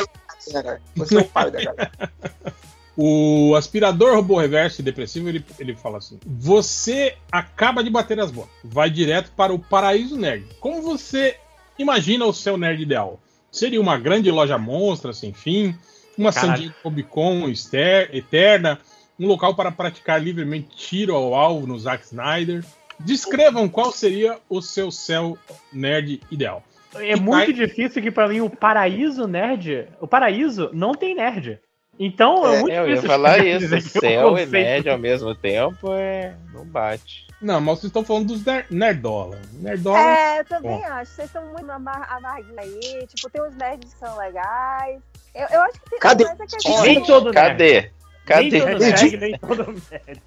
da 0.52 0.62
galera. 0.62 0.82
Você 0.94 1.16
é 1.16 1.20
o 1.20 1.24
pai 1.24 1.50
da 1.50 1.64
galera. 1.64 1.92
O 3.00 3.54
aspirador 3.54 4.16
robô 4.16 4.40
reverso 4.40 4.80
e 4.80 4.84
depressivo, 4.84 5.28
ele, 5.28 5.44
ele 5.60 5.72
fala 5.76 5.98
assim: 5.98 6.18
Você 6.26 7.16
acaba 7.30 7.84
de 7.84 7.88
bater 7.90 8.18
as 8.18 8.32
botas, 8.32 8.50
vai 8.64 8.90
direto 8.90 9.30
para 9.36 9.52
o 9.54 9.58
paraíso 9.60 10.16
nerd. 10.16 10.44
Como 10.58 10.82
você 10.82 11.38
imagina 11.78 12.24
o 12.26 12.32
seu 12.32 12.56
nerd 12.56 12.82
ideal? 12.82 13.20
Seria 13.50 13.80
uma 13.80 13.96
grande 13.98 14.30
loja 14.30 14.58
monstra 14.58 15.12
sem 15.12 15.32
fim, 15.32 15.74
uma 16.16 16.32
Caralho. 16.32 16.52
San 16.54 16.60
Diego 16.60 16.74
Comic 16.82 17.08
Con 17.08 17.48
ester- 17.48 18.10
eterna, 18.14 18.78
um 19.18 19.26
local 19.26 19.54
para 19.54 19.70
praticar 19.72 20.22
livremente 20.22 20.68
tiro 20.76 21.14
ao 21.14 21.34
alvo 21.34 21.66
no 21.66 21.78
Zack 21.78 22.04
Snyder. 22.04 22.64
Descrevam 23.00 23.68
qual 23.68 23.92
seria 23.92 24.38
o 24.48 24.60
seu 24.60 24.90
céu 24.90 25.38
nerd 25.72 26.20
ideal. 26.30 26.62
É 26.96 27.12
E 27.12 27.16
muito 27.16 27.30
vai- 27.46 27.52
difícil 27.52 28.02
que 28.02 28.10
pra 28.10 28.26
mim 28.28 28.40
o 28.40 28.50
paraíso 28.50 29.26
nerd. 29.26 29.86
O 30.00 30.06
paraíso 30.08 30.70
não 30.72 30.92
tem 30.92 31.14
nerd. 31.14 31.60
Então 31.98 32.46
é, 32.46 32.58
muito 32.60 32.70
É, 32.72 32.78
eu 32.78 32.82
ia 32.88 32.94
difícil 32.94 33.08
falar 33.08 33.38
isso. 33.44 33.74
o 33.76 33.80
Céu 33.80 34.38
e 34.38 34.46
nerd 34.46 34.88
ao 34.88 34.98
mesmo 34.98 35.34
tempo 35.34 35.92
é. 35.94 36.34
Não 36.52 36.64
bate. 36.64 37.26
Não, 37.40 37.60
mas 37.60 37.78
vocês 37.78 37.84
estão 37.90 38.04
falando 38.04 38.26
dos 38.28 38.44
ner 38.44 38.66
nerdola. 38.70 39.38
Nerdola. 39.52 39.98
É, 39.98 40.40
eu 40.40 40.44
também 40.44 40.78
Bom. 40.80 40.84
acho. 40.86 41.12
Vocês 41.12 41.28
estão 41.28 41.44
muito 41.46 41.70
amar 41.70 42.06
amarguinhos 42.10 42.58
aí. 42.58 43.06
Tipo, 43.06 43.30
tem 43.30 43.42
uns 43.42 43.54
nerds 43.56 43.94
que 43.94 44.00
são 44.00 44.16
legais. 44.18 45.00
Eu, 45.34 45.46
eu 45.48 45.60
acho 45.62 45.80
que 45.80 45.90
tem 45.90 45.98
Cadê? 46.00 46.24
mas 46.24 46.40
é 46.40 46.46
que 46.46 46.56
a 46.68 46.82
Nem 46.82 46.94
gente- 46.94 47.06
todo 47.06 47.32
Cadê? 47.32 47.80
Nem 47.80 47.90
Cadê? 48.26 48.60
todo 48.60 48.78
nerd, 48.78 49.16
nem 49.16 49.38
todo 49.38 49.64
nerd. 49.90 50.22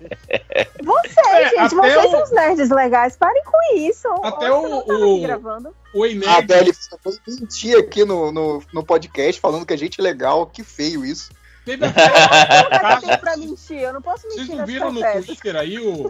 Vocês, 0.83 1.17
É, 1.33 1.49
gente, 1.49 1.59
até 1.59 1.75
vocês 1.75 2.05
o- 2.05 2.09
são 2.11 2.23
os 2.23 2.31
nerds 2.31 2.69
legais. 2.69 3.15
Parem 3.17 3.43
com 3.43 3.77
isso. 3.77 4.07
Até 4.23 4.49
Olha, 4.51 4.75
o- 4.75 4.81
tava 4.83 4.99
o- 5.05 5.21
gravando. 5.21 5.75
O 5.93 6.05
Ei 6.05 6.13
A 6.13 6.15
Nerd. 6.41 6.47
Beli 6.47 6.71
foi 7.03 7.13
mentir 7.27 7.77
aqui 7.77 8.05
no, 8.05 8.31
no, 8.31 8.63
no 8.73 8.83
podcast 8.85 9.39
falando 9.41 9.65
que 9.65 9.73
a 9.73 9.77
gente 9.77 9.99
é 9.99 10.03
legal. 10.03 10.45
Que 10.47 10.63
feio 10.63 11.03
isso. 11.05 11.29
Teve 11.65 11.85
até 11.85 12.09
Como 12.09 12.73
é 12.73 12.79
que 12.79 12.85
eu 12.85 12.99
tenho 13.01 13.19
pra 13.19 13.37
mentir? 13.37 13.79
Eu 13.79 13.93
não 13.93 14.01
posso 14.01 14.23
Vocês 14.23 14.47
mentir 14.47 14.55
não 14.55 14.65
nesse 14.65 14.73
viram 14.73 14.91
no. 14.91 15.23
Twitter 15.23 15.55
aí 15.55 15.79
o, 15.79 16.09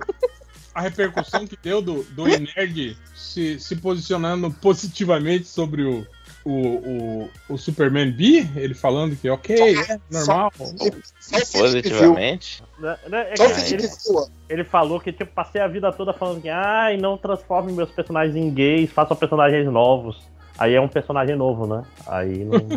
a 0.74 0.82
repercussão 0.82 1.46
que 1.46 1.58
deu 1.62 1.82
do, 1.82 2.04
do 2.04 2.26
Nerd 2.26 2.98
se, 3.14 3.60
se 3.60 3.76
posicionando 3.76 4.50
positivamente 4.52 5.48
sobre 5.48 5.84
o, 5.84 6.08
o, 6.46 6.52
o, 6.52 7.30
o 7.50 7.58
Superman 7.58 8.12
B? 8.12 8.48
Ele 8.56 8.74
falando 8.74 9.16
que 9.16 9.30
ok, 9.30 9.76
é 9.78 10.00
normal. 10.10 10.52
Só. 10.58 11.60
Positivamente? 11.60 12.64
É 13.12 13.36
Só 13.36 13.48
o 13.48 13.56
que 13.56 13.74
ele, 13.74 13.90
ele 14.50 14.64
falou 14.64 15.00
que, 15.00 15.12
tipo, 15.12 15.32
passei 15.34 15.62
a 15.62 15.68
vida 15.68 15.92
toda 15.92 16.14
falando 16.14 16.42
que, 16.42 16.50
ai, 16.50 16.98
não 16.98 17.18
transforme 17.18 17.74
meus 17.74 17.92
personagens 17.92 18.36
em 18.36 18.50
gays, 18.54 18.92
façam 18.92 19.16
personagens 19.18 19.66
novos. 19.66 20.32
Aí 20.62 20.76
é 20.76 20.82
um 20.82 20.88
personagem 20.88 21.36
novo, 21.36 21.66
né? 21.66 21.84
Aí 22.06 22.46
não. 22.46 22.60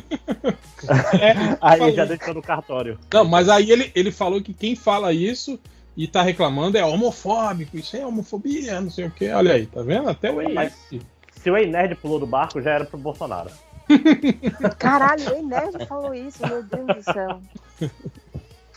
aí 1.60 1.78
falou. 1.78 1.94
já 1.94 2.04
deixou 2.06 2.32
no 2.32 2.40
cartório. 2.40 2.98
Não, 3.12 3.26
mas 3.26 3.46
aí 3.46 3.70
ele, 3.70 3.92
ele 3.94 4.10
falou 4.10 4.42
que 4.42 4.54
quem 4.54 4.74
fala 4.74 5.12
isso 5.12 5.60
e 5.94 6.08
tá 6.08 6.22
reclamando 6.22 6.78
é 6.78 6.84
homofóbico, 6.84 7.76
isso 7.76 7.94
é 7.94 8.06
homofobia, 8.06 8.80
não 8.80 8.90
sei 8.90 9.04
o 9.04 9.10
que. 9.10 9.28
Olha 9.30 9.52
aí, 9.52 9.66
tá 9.66 9.82
vendo? 9.82 10.08
Até 10.08 10.30
o 10.30 10.36
Mas- 10.54 10.72
ES. 10.90 11.02
Se 11.42 11.50
o 11.50 11.58
Ei 11.58 11.66
Nerd 11.66 11.94
pulou 11.96 12.18
do 12.18 12.26
barco, 12.26 12.62
já 12.62 12.70
era 12.70 12.86
pro 12.86 12.96
Bolsonaro. 12.96 13.50
Caralho, 14.78 15.40
o 15.40 15.46
nerd 15.46 15.86
falou 15.86 16.14
isso, 16.14 16.46
meu 16.46 16.62
Deus 16.62 16.86
do 16.86 17.02
céu. 17.02 17.38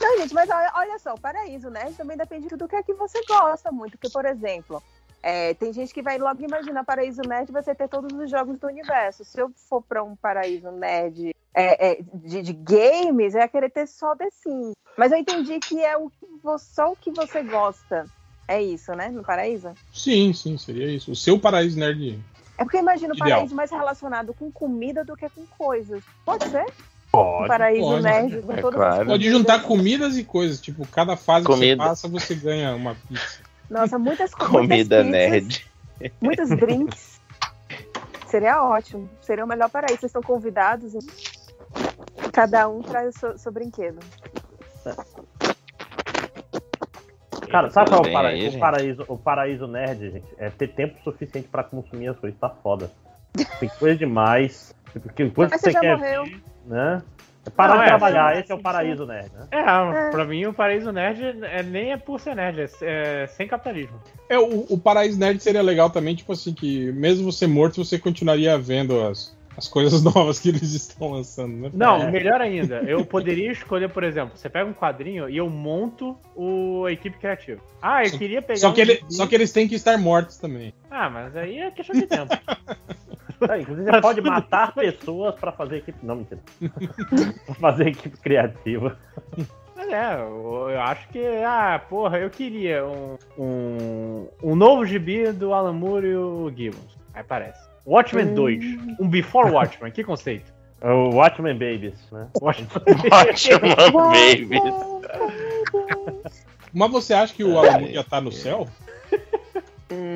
Não, 0.02 0.18
gente, 0.18 0.34
mas 0.34 0.50
olha, 0.50 0.70
olha 0.76 1.00
só, 1.00 1.14
o 1.14 1.20
paraíso, 1.20 1.70
né? 1.70 1.94
Também 1.96 2.18
depende 2.18 2.50
do 2.50 2.68
que 2.68 2.76
é 2.76 2.84
que 2.84 2.94
você 2.94 3.24
gosta 3.26 3.72
muito. 3.72 3.98
Porque, 3.98 4.10
por 4.10 4.26
exemplo, 4.26 4.84
é, 5.22 5.54
tem 5.54 5.74
gente 5.74 5.94
que 5.94 6.02
vai 6.02 6.18
logo 6.18 6.44
imaginar 6.44 6.84
paraíso 6.84 7.22
nerd 7.22 7.52
você 7.52 7.74
ter 7.74 7.88
todos 7.88 8.18
os 8.18 8.30
jogos 8.30 8.58
do 8.60 8.68
universo. 8.68 9.26
Se 9.26 9.40
eu 9.40 9.52
for 9.70 9.82
pra 9.82 10.04
um 10.04 10.16
paraíso 10.16 10.72
nerd 10.72 11.36
é, 11.54 11.92
é, 11.92 12.00
de, 12.14 12.42
de 12.42 12.54
games, 12.54 13.34
eu 13.34 13.42
ia 13.42 13.48
querer 13.48 13.70
ter 13.70 13.88
só 13.88 14.16
The 14.16 14.30
Sims. 14.32 14.74
Mas 14.98 15.12
eu 15.12 15.18
entendi 15.18 15.60
que 15.60 15.84
é 15.84 15.98
o 15.98 16.10
que 16.10 16.28
só 16.60 16.92
o 16.92 16.96
que 16.96 17.12
você 17.12 17.44
gosta. 17.44 18.06
É 18.48 18.62
isso, 18.62 18.94
né? 18.94 19.10
No 19.10 19.24
paraíso? 19.24 19.74
Sim, 19.94 20.32
sim, 20.32 20.58
seria 20.58 20.90
isso. 20.90 21.12
O 21.12 21.16
seu 21.16 21.38
paraíso 21.38 21.78
nerd. 21.78 22.20
É 22.58 22.64
porque 22.64 22.78
eu 22.78 22.82
imagino 22.82 23.14
o 23.14 23.18
paraíso 23.18 23.54
mais 23.54 23.70
relacionado 23.70 24.34
com 24.34 24.52
comida 24.52 25.04
do 25.04 25.16
que 25.16 25.28
com 25.30 25.46
coisas. 25.58 26.02
Pode 26.24 26.48
ser? 26.50 26.66
Pode. 27.12 27.44
Um 27.44 27.48
paraíso 27.48 27.88
pode. 27.88 28.04
nerd 28.04 28.42
com 28.42 28.54
É 28.54 28.62
claro. 28.62 29.06
Pode 29.08 29.30
juntar 29.30 29.64
comidas 29.64 30.18
e 30.18 30.24
coisas. 30.24 30.62
Tipo, 30.62 30.88
cada 30.88 31.18
fase 31.18 31.46
Comida. 31.46 31.76
que 31.76 31.84
você 31.84 31.90
passa, 31.90 32.08
você 32.08 32.36
ganha 32.36 32.74
uma 32.76 32.96
pizza. 32.96 33.47
Nossa, 33.70 33.98
muitas 34.00 34.34
co- 34.36 34.46
Comida 34.48 34.76
muitas 34.76 34.88
pizzas, 34.88 35.06
nerd. 35.12 35.68
Muitos 36.22 36.50
drinks. 36.50 37.22
Seria 38.28 38.62
ótimo. 38.64 39.10
Seria 39.22 39.44
o 39.46 39.48
melhor 39.48 39.70
paraíso. 39.70 40.00
Vocês 40.00 40.10
estão 40.10 40.22
convidados. 40.22 40.94
hein? 40.96 41.02
Cada 42.34 42.68
um 42.68 42.82
traz 42.82 43.16
o 43.16 43.20
seu, 43.20 43.38
seu 43.38 43.52
brinquedo. 43.52 44.00
Cara, 47.50 47.70
sabe 47.70 47.90
qual 47.90 48.04
é 48.06 48.10
o 48.10 48.14
paraíso? 48.14 48.50
aí, 48.50 48.56
o, 48.56 48.60
paraíso 48.60 49.06
o 49.08 49.18
paraíso 49.18 49.68
nerd, 49.68 50.12
gente, 50.12 50.28
é 50.38 50.50
ter 50.50 50.68
tempo 50.74 51.02
suficiente 51.04 51.48
pra 51.48 51.64
consumir 51.64 52.10
as 52.10 52.18
coisas, 52.18 52.38
tá 52.40 52.50
foda. 52.50 52.92
Tem 53.60 53.70
coisa 53.80 53.96
demais. 53.98 54.74
Tipo, 54.92 55.10
que 55.14 55.30
coisa 55.30 55.52
Mas 55.52 55.62
que 55.62 55.68
você 55.68 55.72
você 55.72 55.72
já 55.72 55.80
quer 55.80 55.98
morreu. 55.98 56.24
ver, 56.26 56.42
né? 56.66 57.02
É 57.48 57.68
de 57.78 57.84
é, 57.84 57.86
trabalhar, 57.86 58.34
sim, 58.34 58.42
esse 58.42 58.52
é 58.52 58.56
o 58.56 58.58
sim, 58.58 58.64
paraíso 58.64 59.06
nerd, 59.06 59.32
né? 59.34 59.48
É, 59.52 60.10
pra 60.12 60.26
mim 60.26 60.46
o 60.46 60.54
paraíso 60.54 60.92
nerd 60.92 61.24
é, 61.44 61.64
nem 61.64 61.92
é 61.92 61.98
por 61.98 62.20
ser 62.20 62.36
nerd, 62.36 62.60
é, 62.82 63.24
é 63.24 63.28
sem 63.28 63.48
capitalismo. 63.48 64.00
É, 64.30 64.38
o, 64.38 64.66
o 64.70 64.78
Paraíso 64.78 65.18
Nerd 65.18 65.42
seria 65.42 65.62
legal 65.62 65.90
também, 65.90 66.14
tipo 66.16 66.34
assim, 66.34 66.54
que 66.54 66.92
mesmo 66.92 67.32
você 67.32 67.48
morto, 67.48 67.84
você 67.84 67.98
continuaria 67.98 68.58
vendo 68.58 69.00
as, 69.06 69.36
as 69.56 69.68
coisas 69.68 70.04
novas 70.04 70.40
que 70.40 70.50
eles 70.50 70.74
estão 70.74 71.12
lançando, 71.12 71.56
né? 71.56 71.70
Não, 71.74 72.02
É. 72.04 72.12
melhor 72.12 72.42
ainda, 72.42 72.84
eu 72.86 73.06
poderia 73.06 73.52
escolher, 73.52 73.90
por 73.90 74.04
exemplo, 74.04 74.38
você 74.38 74.50
pega 74.50 74.70
um 74.70 74.74
quadrinho 74.74 75.30
e 75.30 75.38
eu 75.38 75.50
monto 75.50 76.18
o 76.36 76.86
a 76.86 76.92
equipe 76.92 77.18
criativa. 77.18 77.62
Ah, 77.82 78.04
eu 78.04 78.12
queria 78.18 78.42
pegar. 78.42 78.60
Só 78.60 78.72
que, 78.72 78.82
um 78.82 78.84
ele, 78.84 78.94
gibi- 78.96 79.14
só 79.14 79.26
que 79.28 79.36
eles 79.36 79.52
têm 79.52 79.68
que 79.68 79.76
estar 79.76 79.98
mortos 79.98 80.38
também. 80.38 80.74
Ah, 80.92 81.10
mas 81.10 81.36
aí 81.38 81.60
é 81.60 81.72
questão 81.72 81.96
de 81.96 82.06
tempo. 82.06 82.36
Tá 83.40 83.58
É, 83.58 83.62
inclusive, 83.62 83.90
você 83.90 84.02
pode 84.02 84.22
matar 84.22 84.74
pessoas 84.74 85.36
pra 85.36 85.52
fazer 85.52 85.78
equipe. 85.78 85.98
Não, 86.04 86.16
mentira. 86.16 86.40
pra 87.46 87.56
fazer 87.56 87.88
equipe 87.90 88.18
criativa. 88.18 88.98
Mas 89.76 89.90
é, 89.90 90.16
eu, 90.16 90.82
acho 90.82 91.08
que. 91.10 91.24
Ah, 91.46 91.82
porra, 91.88 92.18
eu 92.18 92.30
queria 92.30 92.86
um, 92.86 93.18
um, 93.38 94.28
um 94.42 94.56
novo 94.56 94.86
gibi 94.86 95.32
do 95.32 95.54
Alan 95.54 95.74
Moore 95.74 96.08
e 96.08 96.16
o 96.16 96.52
Gibbons. 96.56 96.98
Aí 97.14 97.24
parece. 97.24 97.68
Watchmen 97.86 98.34
2. 98.34 98.64
Um 99.00 99.08
Before 99.08 99.52
Watchmen, 99.52 99.92
que 99.92 100.04
conceito? 100.04 100.52
O 100.82 101.16
Watchmen 101.16 101.54
Babies, 101.54 102.12
né? 102.12 102.28
Watchmen, 102.42 102.70
Watchmen 103.12 103.92
Babies. 103.92 104.74
Mas 106.74 106.92
você 106.92 107.14
acha 107.14 107.34
que 107.34 107.44
o 107.44 107.58
Alan 107.58 107.80
Moore 107.80 107.94
ia 107.94 108.02
estar 108.02 108.22
no 108.22 108.32
céu? 108.32 108.68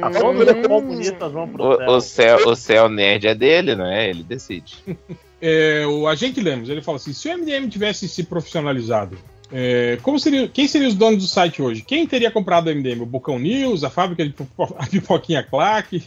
Ah, 0.02 0.10
todos 0.12 0.48
os 0.48 0.68
comunistas 0.68 1.32
vão 1.32 1.48
pro. 1.48 1.64
O, 1.64 1.96
o, 1.98 2.02
céu, 2.02 2.48
o 2.48 2.56
céu 2.56 2.90
nerd 2.90 3.28
é 3.28 3.36
dele, 3.36 3.76
não 3.76 3.86
é? 3.86 4.10
Ele 4.10 4.24
decide. 4.24 4.76
É, 5.44 5.88
o 5.88 6.08
Agente 6.08 6.40
Lemos, 6.40 6.70
ele 6.70 6.84
fala 6.84 6.98
assim: 6.98 7.14
se 7.14 7.28
o 7.28 7.36
MDM 7.36 7.68
tivesse 7.68 8.08
se 8.08 8.24
profissionalizado, 8.26 9.18
é, 9.52 9.98
como 10.04 10.20
seria, 10.20 10.48
quem 10.48 10.68
seriam 10.68 10.88
os 10.88 10.94
donos 10.94 11.24
do 11.24 11.28
site 11.28 11.64
hoje? 11.64 11.82
Quem 11.82 12.06
teria 12.06 12.30
comprado 12.30 12.68
o 12.68 12.76
MDM? 12.76 13.02
O 13.02 13.08
Bocão 13.08 13.40
News, 13.40 13.84
a 13.84 13.90
fábrica 13.90 14.24
de 14.24 14.36
a 14.78 14.86
pipoquinha 14.86 15.42
Claque? 15.42 16.04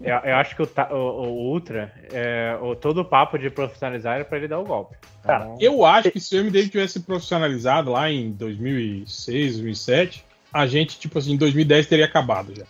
Eu, 0.00 0.16
eu 0.16 0.34
acho 0.34 0.56
que 0.56 0.62
o, 0.62 0.68
o- 0.90 0.94
o 0.96 1.52
Ultra, 1.52 1.92
é, 2.12 2.58
o, 2.60 2.74
todo 2.74 3.02
o 3.02 3.04
papo 3.04 3.38
de 3.38 3.48
profissionalizar 3.48 4.16
era 4.16 4.24
pra 4.24 4.38
ele 4.38 4.48
dar 4.48 4.58
o 4.58 4.64
golpe. 4.64 4.96
Cara, 5.22 5.54
eu 5.60 5.84
acho 5.84 6.10
que 6.10 6.18
se 6.18 6.36
o 6.36 6.44
MDM 6.44 6.68
tivesse 6.68 6.94
se 6.94 7.00
profissionalizado 7.00 7.92
lá 7.92 8.10
em 8.10 8.32
2006, 8.32 9.52
2007, 9.52 10.24
a 10.54 10.68
gente, 10.68 11.00
tipo 11.00 11.18
assim, 11.18 11.32
em 11.32 11.36
2010 11.36 11.86
teria 11.88 12.04
acabado 12.04 12.54
já. 12.56 12.64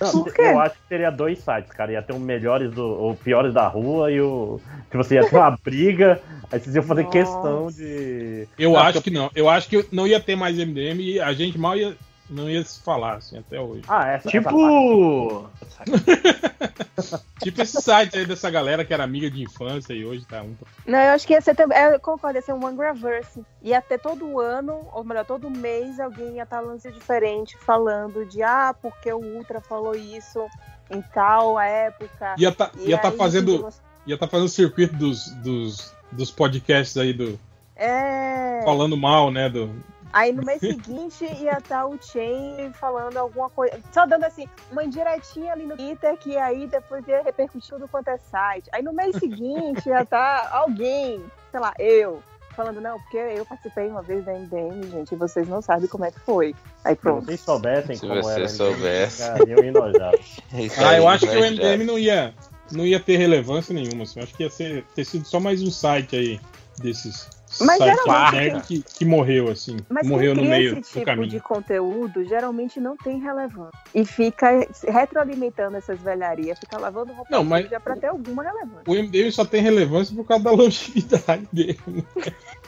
Não, 0.00 0.26
eu 0.38 0.60
acho 0.60 0.74
que 0.74 0.88
teria 0.88 1.08
dois 1.10 1.38
sites, 1.38 1.70
cara. 1.70 1.92
Ia 1.92 2.02
ter 2.02 2.12
o 2.12 2.18
melhores 2.18 2.72
do, 2.72 2.84
ou 2.84 3.14
piores 3.14 3.54
da 3.54 3.68
rua 3.68 4.10
e 4.10 4.20
o. 4.20 4.60
Tipo 4.90 5.00
assim, 5.02 5.14
ia 5.14 5.28
ter 5.28 5.36
uma 5.36 5.50
briga. 5.62 6.20
Aí 6.50 6.58
vocês 6.58 6.74
iam 6.74 6.82
fazer 6.82 7.04
Nossa. 7.04 7.16
questão 7.16 7.70
de. 7.70 8.48
Eu 8.58 8.76
Ah, 8.76 8.88
acho 8.88 9.00
que 9.00 9.10
não. 9.10 9.30
Eu 9.36 9.48
acho 9.48 9.68
que 9.68 9.86
não 9.92 10.04
ia 10.04 10.18
ter 10.18 10.34
mais 10.34 10.56
MDM 10.56 11.00
e 11.00 11.20
a 11.20 11.32
gente 11.32 11.56
mal 11.56 11.76
ia, 11.76 11.96
não 12.28 12.48
ia 12.48 12.62
se 12.64 12.80
falar, 12.80 13.14
assim, 13.16 13.38
até 13.38 13.60
hoje. 13.60 13.82
Ah, 13.88 14.08
essa, 14.08 14.28
Tipo. 14.28 15.48
Tipo 17.42 17.62
esse 17.62 17.80
site 17.80 18.18
aí 18.18 18.26
dessa 18.26 18.50
galera 18.50 18.84
que 18.84 18.92
era 18.92 19.04
amiga 19.04 19.30
de 19.30 19.42
infância 19.42 19.92
e 19.92 20.04
hoje 20.04 20.24
tá 20.24 20.42
um. 20.42 20.54
Não, 20.86 20.98
eu 20.98 21.12
acho 21.12 21.26
que 21.26 21.32
ia 21.32 21.40
ser 21.40 21.54
também. 21.54 21.78
Eu 21.78 22.00
concordo, 22.00 22.38
ia 22.38 22.42
ser 22.42 22.52
um 22.52 22.66
Angraverse. 22.66 23.42
Ia 23.62 23.80
ter 23.80 23.98
todo 23.98 24.40
ano, 24.40 24.86
ou 24.92 25.04
melhor, 25.04 25.24
todo 25.24 25.48
mês, 25.48 26.00
alguém 26.00 26.36
ia 26.36 26.42
estar 26.42 26.60
lançando 26.60 26.94
diferente, 26.94 27.56
falando 27.58 28.24
de 28.26 28.42
ah, 28.42 28.74
porque 28.80 29.12
o 29.12 29.18
Ultra 29.18 29.60
falou 29.60 29.94
isso 29.94 30.44
em 30.90 31.00
tal 31.00 31.58
época. 31.60 32.34
Ia 32.38 32.52
tá, 32.52 32.70
E 32.78 32.88
ia 32.90 32.98
tá 32.98 33.08
aí, 33.10 33.16
fazendo. 33.16 33.62
você- 33.62 33.80
Ia 34.06 34.16
tá 34.18 34.26
fazendo 34.26 34.46
o 34.46 34.50
circuito 34.50 34.96
dos, 34.96 35.30
dos, 35.42 35.94
dos 36.10 36.30
podcasts 36.30 36.96
aí 36.96 37.12
do. 37.12 37.38
É. 37.76 38.62
Falando 38.64 38.96
mal, 38.96 39.30
né? 39.30 39.48
Do, 39.48 39.70
Aí 40.12 40.32
no 40.32 40.42
mês 40.42 40.60
seguinte 40.60 41.24
ia 41.40 41.58
estar 41.58 41.86
o 41.86 41.98
Chain 42.00 42.72
falando 42.74 43.16
alguma 43.16 43.50
coisa. 43.50 43.78
Só 43.92 44.06
dando 44.06 44.24
assim, 44.24 44.48
uma 44.72 44.84
indiretinha 44.84 45.52
ali 45.52 45.64
no 45.66 45.76
Twitter 45.76 46.16
que 46.16 46.36
aí 46.36 46.66
depois 46.66 47.06
ia 47.06 47.22
repercutir 47.22 47.70
tudo 47.70 47.86
quanto 47.88 48.08
é 48.08 48.18
site. 48.18 48.68
Aí 48.72 48.82
no 48.82 48.92
mês 48.92 49.16
seguinte 49.16 49.88
ia 49.88 50.02
estar 50.02 50.48
alguém, 50.52 51.22
sei 51.50 51.60
lá, 51.60 51.72
eu, 51.78 52.22
falando, 52.56 52.80
não, 52.80 52.98
porque 53.00 53.16
eu 53.16 53.44
participei 53.46 53.86
uma 53.88 54.02
vez 54.02 54.24
da 54.24 54.32
MDM, 54.32 54.90
gente, 54.90 55.12
e 55.12 55.16
vocês 55.16 55.46
não 55.46 55.60
sabem 55.62 55.86
como 55.88 56.04
é 56.04 56.10
que 56.10 56.18
foi. 56.20 56.54
Aí 56.84 56.94
Se 56.94 57.00
pronto. 57.00 57.24
vocês 57.26 57.40
soubessem 57.40 57.96
Se 57.96 58.06
como 58.06 58.22
você 58.22 58.32
era. 58.32 58.48
soubesse. 58.48 59.22
Ficariam 59.32 59.58
enojados. 59.64 60.38
Isso 60.54 60.84
Ah, 60.84 60.96
eu 60.96 61.06
acho 61.06 61.26
que 61.28 61.36
o 61.36 61.40
MDM 61.40 61.84
não 61.84 61.98
ia, 61.98 62.34
não 62.72 62.84
ia 62.84 62.98
ter 62.98 63.16
relevância 63.16 63.72
nenhuma. 63.74 64.02
Assim. 64.04 64.18
Eu 64.20 64.24
acho 64.24 64.34
que 64.34 64.42
ia 64.42 64.50
ser, 64.50 64.84
ter 64.94 65.04
sido 65.04 65.24
só 65.26 65.38
mais 65.38 65.62
um 65.62 65.70
site 65.70 66.16
aí 66.16 66.40
desses 66.80 67.28
Mas 67.60 67.78
sites 67.78 68.04
geralmente 68.04 68.54
né, 68.54 68.62
que, 68.66 68.82
que 68.82 69.04
morreu, 69.04 69.48
assim. 69.50 69.76
Mas 69.88 70.06
morreu 70.06 70.34
no 70.34 70.42
meio 70.42 70.72
esse 70.72 70.80
do 70.80 70.86
tipo 71.00 71.04
caminho. 71.04 71.28
de 71.28 71.40
conteúdo 71.40 72.24
geralmente 72.24 72.78
não 72.80 72.96
tem 72.96 73.18
relevância. 73.18 73.70
E 73.94 74.04
fica 74.04 74.66
retroalimentando 74.86 75.76
essas 75.76 75.98
velharias, 76.00 76.58
fica 76.58 76.78
lavando 76.78 77.12
roupa 77.12 77.28
Não, 77.30 77.42
mas- 77.44 77.64
suja 77.64 77.80
pra 77.80 77.96
ter 77.96 78.08
alguma 78.08 78.42
relevância. 78.42 78.82
O 78.86 78.94
MDM 78.94 79.30
só 79.32 79.44
tem 79.44 79.62
relevância 79.62 80.14
por 80.14 80.24
causa 80.24 80.44
da 80.44 80.50
longevidade 80.52 81.48
dele. 81.52 81.78
né? 81.86 82.02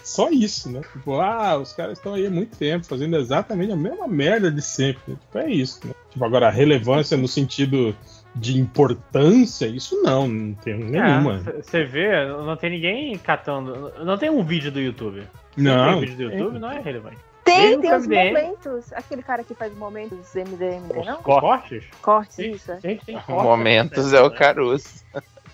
Só 0.03 0.31
isso, 0.31 0.71
né? 0.71 0.81
Tipo, 0.93 1.21
ah, 1.21 1.59
os 1.59 1.73
caras 1.73 1.99
estão 1.99 2.15
aí 2.15 2.27
há 2.27 2.31
muito 2.31 2.57
tempo 2.57 2.87
fazendo 2.87 3.17
exatamente 3.17 3.73
a 3.73 3.77
mesma 3.77 4.09
merda 4.09 4.51
de 4.51 4.63
sempre. 4.63 5.03
né? 5.07 5.17
Tipo, 5.21 5.39
é 5.39 5.51
isso, 5.51 5.81
né? 5.87 5.93
Tipo, 6.11 6.25
agora, 6.25 6.49
a 6.49 6.51
relevância 6.51 7.17
no 7.17 7.29
sentido 7.29 7.95
de 8.35 8.59
importância, 8.59 9.67
isso 9.67 10.01
não, 10.03 10.29
não 10.29 10.55
tem 10.55 10.79
nenhuma. 10.79 11.43
Você 11.63 11.85
vê, 11.85 12.27
não 12.27 12.57
tem 12.57 12.71
ninguém 12.71 13.19
catando. 13.19 13.93
Não 14.05 14.17
tem 14.17 14.31
um 14.31 14.45
vídeo 14.45 14.71
do 14.71 14.81
YouTube. 14.81 15.23
Não. 15.57 15.87
Tem 15.87 15.95
um 15.95 16.01
vídeo 16.01 16.17
do 16.17 16.23
YouTube, 16.23 16.59
não 16.59 16.71
é 16.71 16.81
relevante. 16.81 17.19
Tem, 17.45 17.71
Mesmo 17.71 17.83
tem 17.83 17.95
os 17.95 18.07
MDM. 18.07 18.27
momentos. 18.33 18.93
Aquele 18.93 19.23
cara 19.23 19.43
que 19.43 19.55
faz 19.55 19.75
momentos 19.75 20.35
MDM, 20.35 21.01
Os 21.01 21.07
não? 21.07 21.17
cortes? 21.23 21.85
Cortes, 22.01 22.39
isso. 22.39 22.71
é. 22.73 22.81
Gente, 22.81 23.05
tem 23.05 23.19
Momentos 23.29 24.13
é 24.13 24.21
o 24.21 24.31
Caruso. 24.31 25.01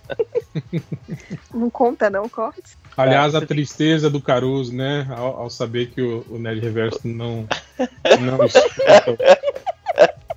Não 1.52 1.68
conta, 1.68 2.08
não, 2.08 2.28
cortes. 2.28 2.78
Aliás, 2.96 3.34
a 3.34 3.44
tristeza 3.44 4.08
do 4.08 4.20
Caruso, 4.20 4.72
né? 4.74 5.06
Ao, 5.10 5.40
ao 5.42 5.50
saber 5.50 5.90
que 5.90 6.00
o, 6.00 6.24
o 6.30 6.38
Nerd 6.38 6.60
Reverso 6.60 7.00
não. 7.08 7.46
não 8.20 8.44
escuta. 8.46 9.18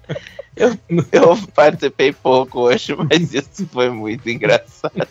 Eu, 0.60 0.78
eu 1.12 1.38
participei 1.56 2.12
pouco 2.12 2.60
hoje, 2.62 2.94
mas 2.96 3.34
isso 3.34 3.66
foi 3.72 3.90
muito 3.90 4.30
engraçado. 4.30 5.08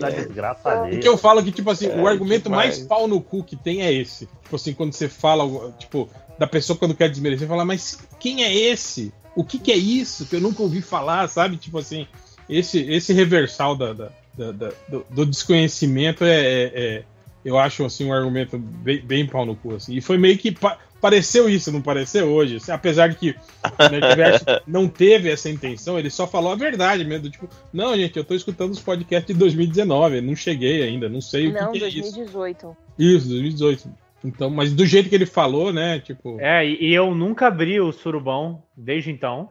Da 0.00 0.10
desgraça 0.10 0.68
alheia. 0.70 0.98
O 0.98 1.00
que 1.00 1.08
eu 1.08 1.16
falo 1.18 1.42
que, 1.42 1.50
tipo 1.52 1.70
assim, 1.70 1.86
É, 1.86 1.96
o 2.00 2.06
argumento 2.06 2.44
demais. 2.44 2.76
mais 2.78 2.86
pau 2.86 3.08
no 3.08 3.20
cu 3.20 3.42
que 3.42 3.56
tem 3.56 3.82
é 3.82 3.92
esse. 3.92 4.26
Tipo 4.44 4.56
assim, 4.56 4.72
quando 4.74 4.92
você 4.92 5.08
fala, 5.08 5.72
tipo, 5.78 6.08
da 6.38 6.46
pessoa 6.46 6.78
quando 6.78 6.94
quer 6.94 7.08
desmerecer, 7.08 7.48
fala, 7.48 7.64
mas 7.64 7.98
quem 8.20 8.44
é 8.44 8.54
esse? 8.54 9.12
O 9.34 9.44
que, 9.44 9.58
que 9.58 9.72
é 9.72 9.76
isso 9.76 10.26
que 10.26 10.36
eu 10.36 10.40
nunca 10.40 10.62
ouvi 10.62 10.80
falar, 10.82 11.28
sabe? 11.28 11.56
Tipo 11.56 11.78
assim, 11.78 12.06
esse, 12.48 12.80
esse 12.90 13.12
reversal 13.12 13.76
da, 13.76 13.92
da- 13.92 14.12
da- 14.36 14.52
da- 14.52 14.72
do, 14.88 15.06
do 15.10 15.26
desconhecimento 15.26 16.24
é, 16.24 16.36
é- 16.40 16.72
é- 16.74 17.02
eu 17.44 17.56
acho, 17.56 17.84
assim, 17.84 18.04
um 18.04 18.12
argumento 18.12 18.58
bem, 18.58 19.00
bem 19.00 19.26
pau 19.26 19.46
no 19.46 19.54
cu, 19.56 19.74
assim. 19.76 19.94
E 19.94 20.00
foi 20.00 20.18
meio 20.18 20.36
que 20.36 20.52
pa- 20.52 20.76
pareceu 21.00 21.48
isso, 21.48 21.72
não 21.72 21.82
pareceu 21.82 22.28
hoje? 22.28 22.56
Assim, 22.56 22.72
apesar 22.72 23.08
de 23.08 23.16
que 23.16 23.30
o 23.30 23.88
Nerdverso 23.90 24.44
não 24.66 24.88
teve 24.88 25.30
essa 25.30 25.48
intenção, 25.48 25.98
ele 25.98 26.10
só 26.10 26.26
falou 26.26 26.52
a 26.52 26.56
verdade 26.56 27.04
mesmo, 27.04 27.30
tipo, 27.30 27.48
não, 27.72 27.96
gente, 27.96 28.16
eu 28.16 28.24
tô 28.24 28.34
escutando 28.34 28.72
os 28.72 28.80
podcasts 28.80 29.34
de 29.34 29.38
2019, 29.38 30.20
não 30.20 30.36
cheguei 30.36 30.82
ainda, 30.82 31.08
não 31.08 31.20
sei 31.20 31.48
o 31.48 31.52
Não, 31.52 31.72
que, 31.72 31.78
que 31.78 31.84
é 31.84 31.88
isso. 31.88 32.14
2018. 32.14 32.76
Isso, 32.98 33.28
2018. 33.28 33.88
Então, 34.24 34.50
mas 34.50 34.72
do 34.72 34.84
jeito 34.84 35.08
que 35.08 35.14
ele 35.14 35.26
falou, 35.26 35.72
né? 35.72 36.00
Tipo. 36.00 36.40
É, 36.40 36.66
e, 36.66 36.88
e 36.88 36.94
eu 36.94 37.14
nunca 37.14 37.46
abri 37.46 37.80
o 37.80 37.92
surubão 37.92 38.62
desde 38.76 39.10
então. 39.10 39.50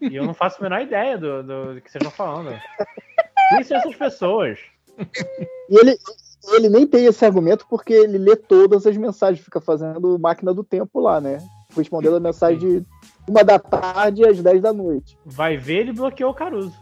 e 0.00 0.16
eu 0.16 0.24
não 0.24 0.32
faço 0.32 0.56
a 0.58 0.62
menor 0.62 0.80
ideia 0.80 1.18
do, 1.18 1.42
do, 1.42 1.74
do 1.74 1.80
que 1.80 1.90
vocês 1.90 2.02
estão 2.02 2.10
falando. 2.10 2.58
Quem 3.50 3.62
são 3.62 3.76
essas 3.76 3.96
pessoas? 3.96 4.58
E 5.68 5.78
ele, 5.78 5.96
ele 6.48 6.68
nem 6.68 6.86
tem 6.86 7.04
esse 7.06 7.24
argumento 7.24 7.66
porque 7.68 7.92
ele 7.92 8.18
lê 8.18 8.36
todas 8.36 8.86
as 8.86 8.96
mensagens, 8.96 9.44
fica 9.44 9.60
fazendo 9.60 10.18
máquina 10.18 10.54
do 10.54 10.64
tempo 10.64 11.00
lá, 11.00 11.20
né? 11.20 11.38
Respondendo 11.76 12.16
a 12.16 12.20
mensagem 12.20 12.58
de 12.58 12.86
uma 13.28 13.44
da 13.44 13.58
tarde 13.58 14.26
às 14.26 14.42
10 14.42 14.62
da 14.62 14.72
noite. 14.72 15.18
Vai 15.24 15.56
ver, 15.56 15.80
ele 15.80 15.92
bloqueou 15.92 16.30
o 16.30 16.34
Caruso. 16.34 16.76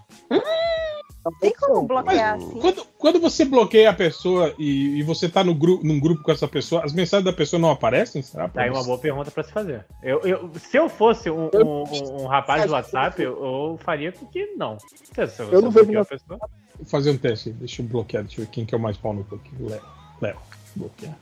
Tem 1.40 1.52
como 1.54 1.78
Mas 1.80 1.86
bloquear 2.04 2.34
assim? 2.36 2.60
quando, 2.60 2.84
quando 2.98 3.20
você 3.20 3.44
bloqueia 3.44 3.90
a 3.90 3.94
pessoa 3.94 4.54
e, 4.58 4.98
e 4.98 5.02
você 5.02 5.28
tá 5.28 5.42
no 5.44 5.54
gru 5.54 5.80
num 5.82 5.98
grupo 6.00 6.22
com 6.22 6.32
essa 6.32 6.46
pessoa, 6.48 6.84
as 6.84 6.92
mensagens 6.92 7.24
da 7.24 7.32
pessoa 7.32 7.58
não 7.60 7.70
aparecem? 7.70 8.20
Será? 8.22 8.48
Tá 8.48 8.62
aí 8.62 8.70
uma 8.70 8.82
boa 8.84 8.98
pergunta 8.98 9.30
pra 9.30 9.42
se 9.44 9.52
fazer. 9.52 9.84
Eu, 10.02 10.20
eu- 10.20 10.50
se 10.58 10.76
eu 10.76 10.88
fosse 10.88 11.30
um, 11.30 11.46
um- 11.54 11.84
um- 11.84 12.22
um 12.22 12.26
rapaz 12.26 12.64
do 12.66 12.72
WhatsApp, 12.72 13.20
eu, 13.22 13.32
eu 13.32 13.78
faria 13.82 14.12
com 14.12 14.26
que 14.26 14.46
não. 14.56 14.78
Se, 14.80 15.26
se 15.26 15.42
você 15.42 15.42
Eu 15.54 15.62
não 15.62 15.70
vejo 15.70 15.72
bloqueou 15.72 15.82
a 15.82 15.86
minha- 15.86 16.04
pessoa. 16.04 16.38
Vou 16.76 16.86
fazer 16.86 17.10
um 17.10 17.16
teste. 17.18 17.50
Deixa 17.50 17.82
eu 17.82 17.86
bloquear. 17.86 18.22
Deixa 18.24 18.40
eu 18.40 18.44
ver 18.44 18.50
quem 18.50 18.64
que 18.64 18.74
é 18.74 18.78
o 18.78 18.80
mais 18.80 18.96
pau 18.96 19.12
no 19.12 19.24
cu 19.24 19.34
aqui. 19.36 19.50
Léo. 19.60 19.80
Léo. 20.20 20.36
Bloquear. 20.76 21.16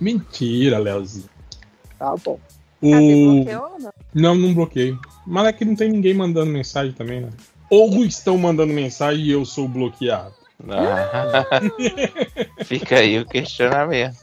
Mentira, 0.00 0.78
Léozinho. 0.78 1.28
Tá 1.96 2.12
bom. 2.24 2.38
O... 2.84 3.44
bloqueou 3.44 3.72
ou 3.72 3.78
não? 3.78 3.92
Não, 4.14 4.34
não 4.34 4.54
bloqueei. 4.54 4.96
Mas 5.26 5.46
é 5.46 5.52
que 5.52 5.64
não 5.64 5.74
tem 5.74 5.90
ninguém 5.90 6.12
mandando 6.12 6.50
mensagem 6.50 6.92
também, 6.92 7.20
né? 7.20 7.30
Ou 7.70 8.04
estão 8.04 8.36
mandando 8.36 8.72
mensagem 8.72 9.24
e 9.24 9.30
eu 9.30 9.44
sou 9.44 9.66
bloqueado. 9.66 10.34
Ah. 10.68 11.60
Fica 12.64 12.96
aí 12.96 13.18
o 13.18 13.26
questionamento. 13.26 14.16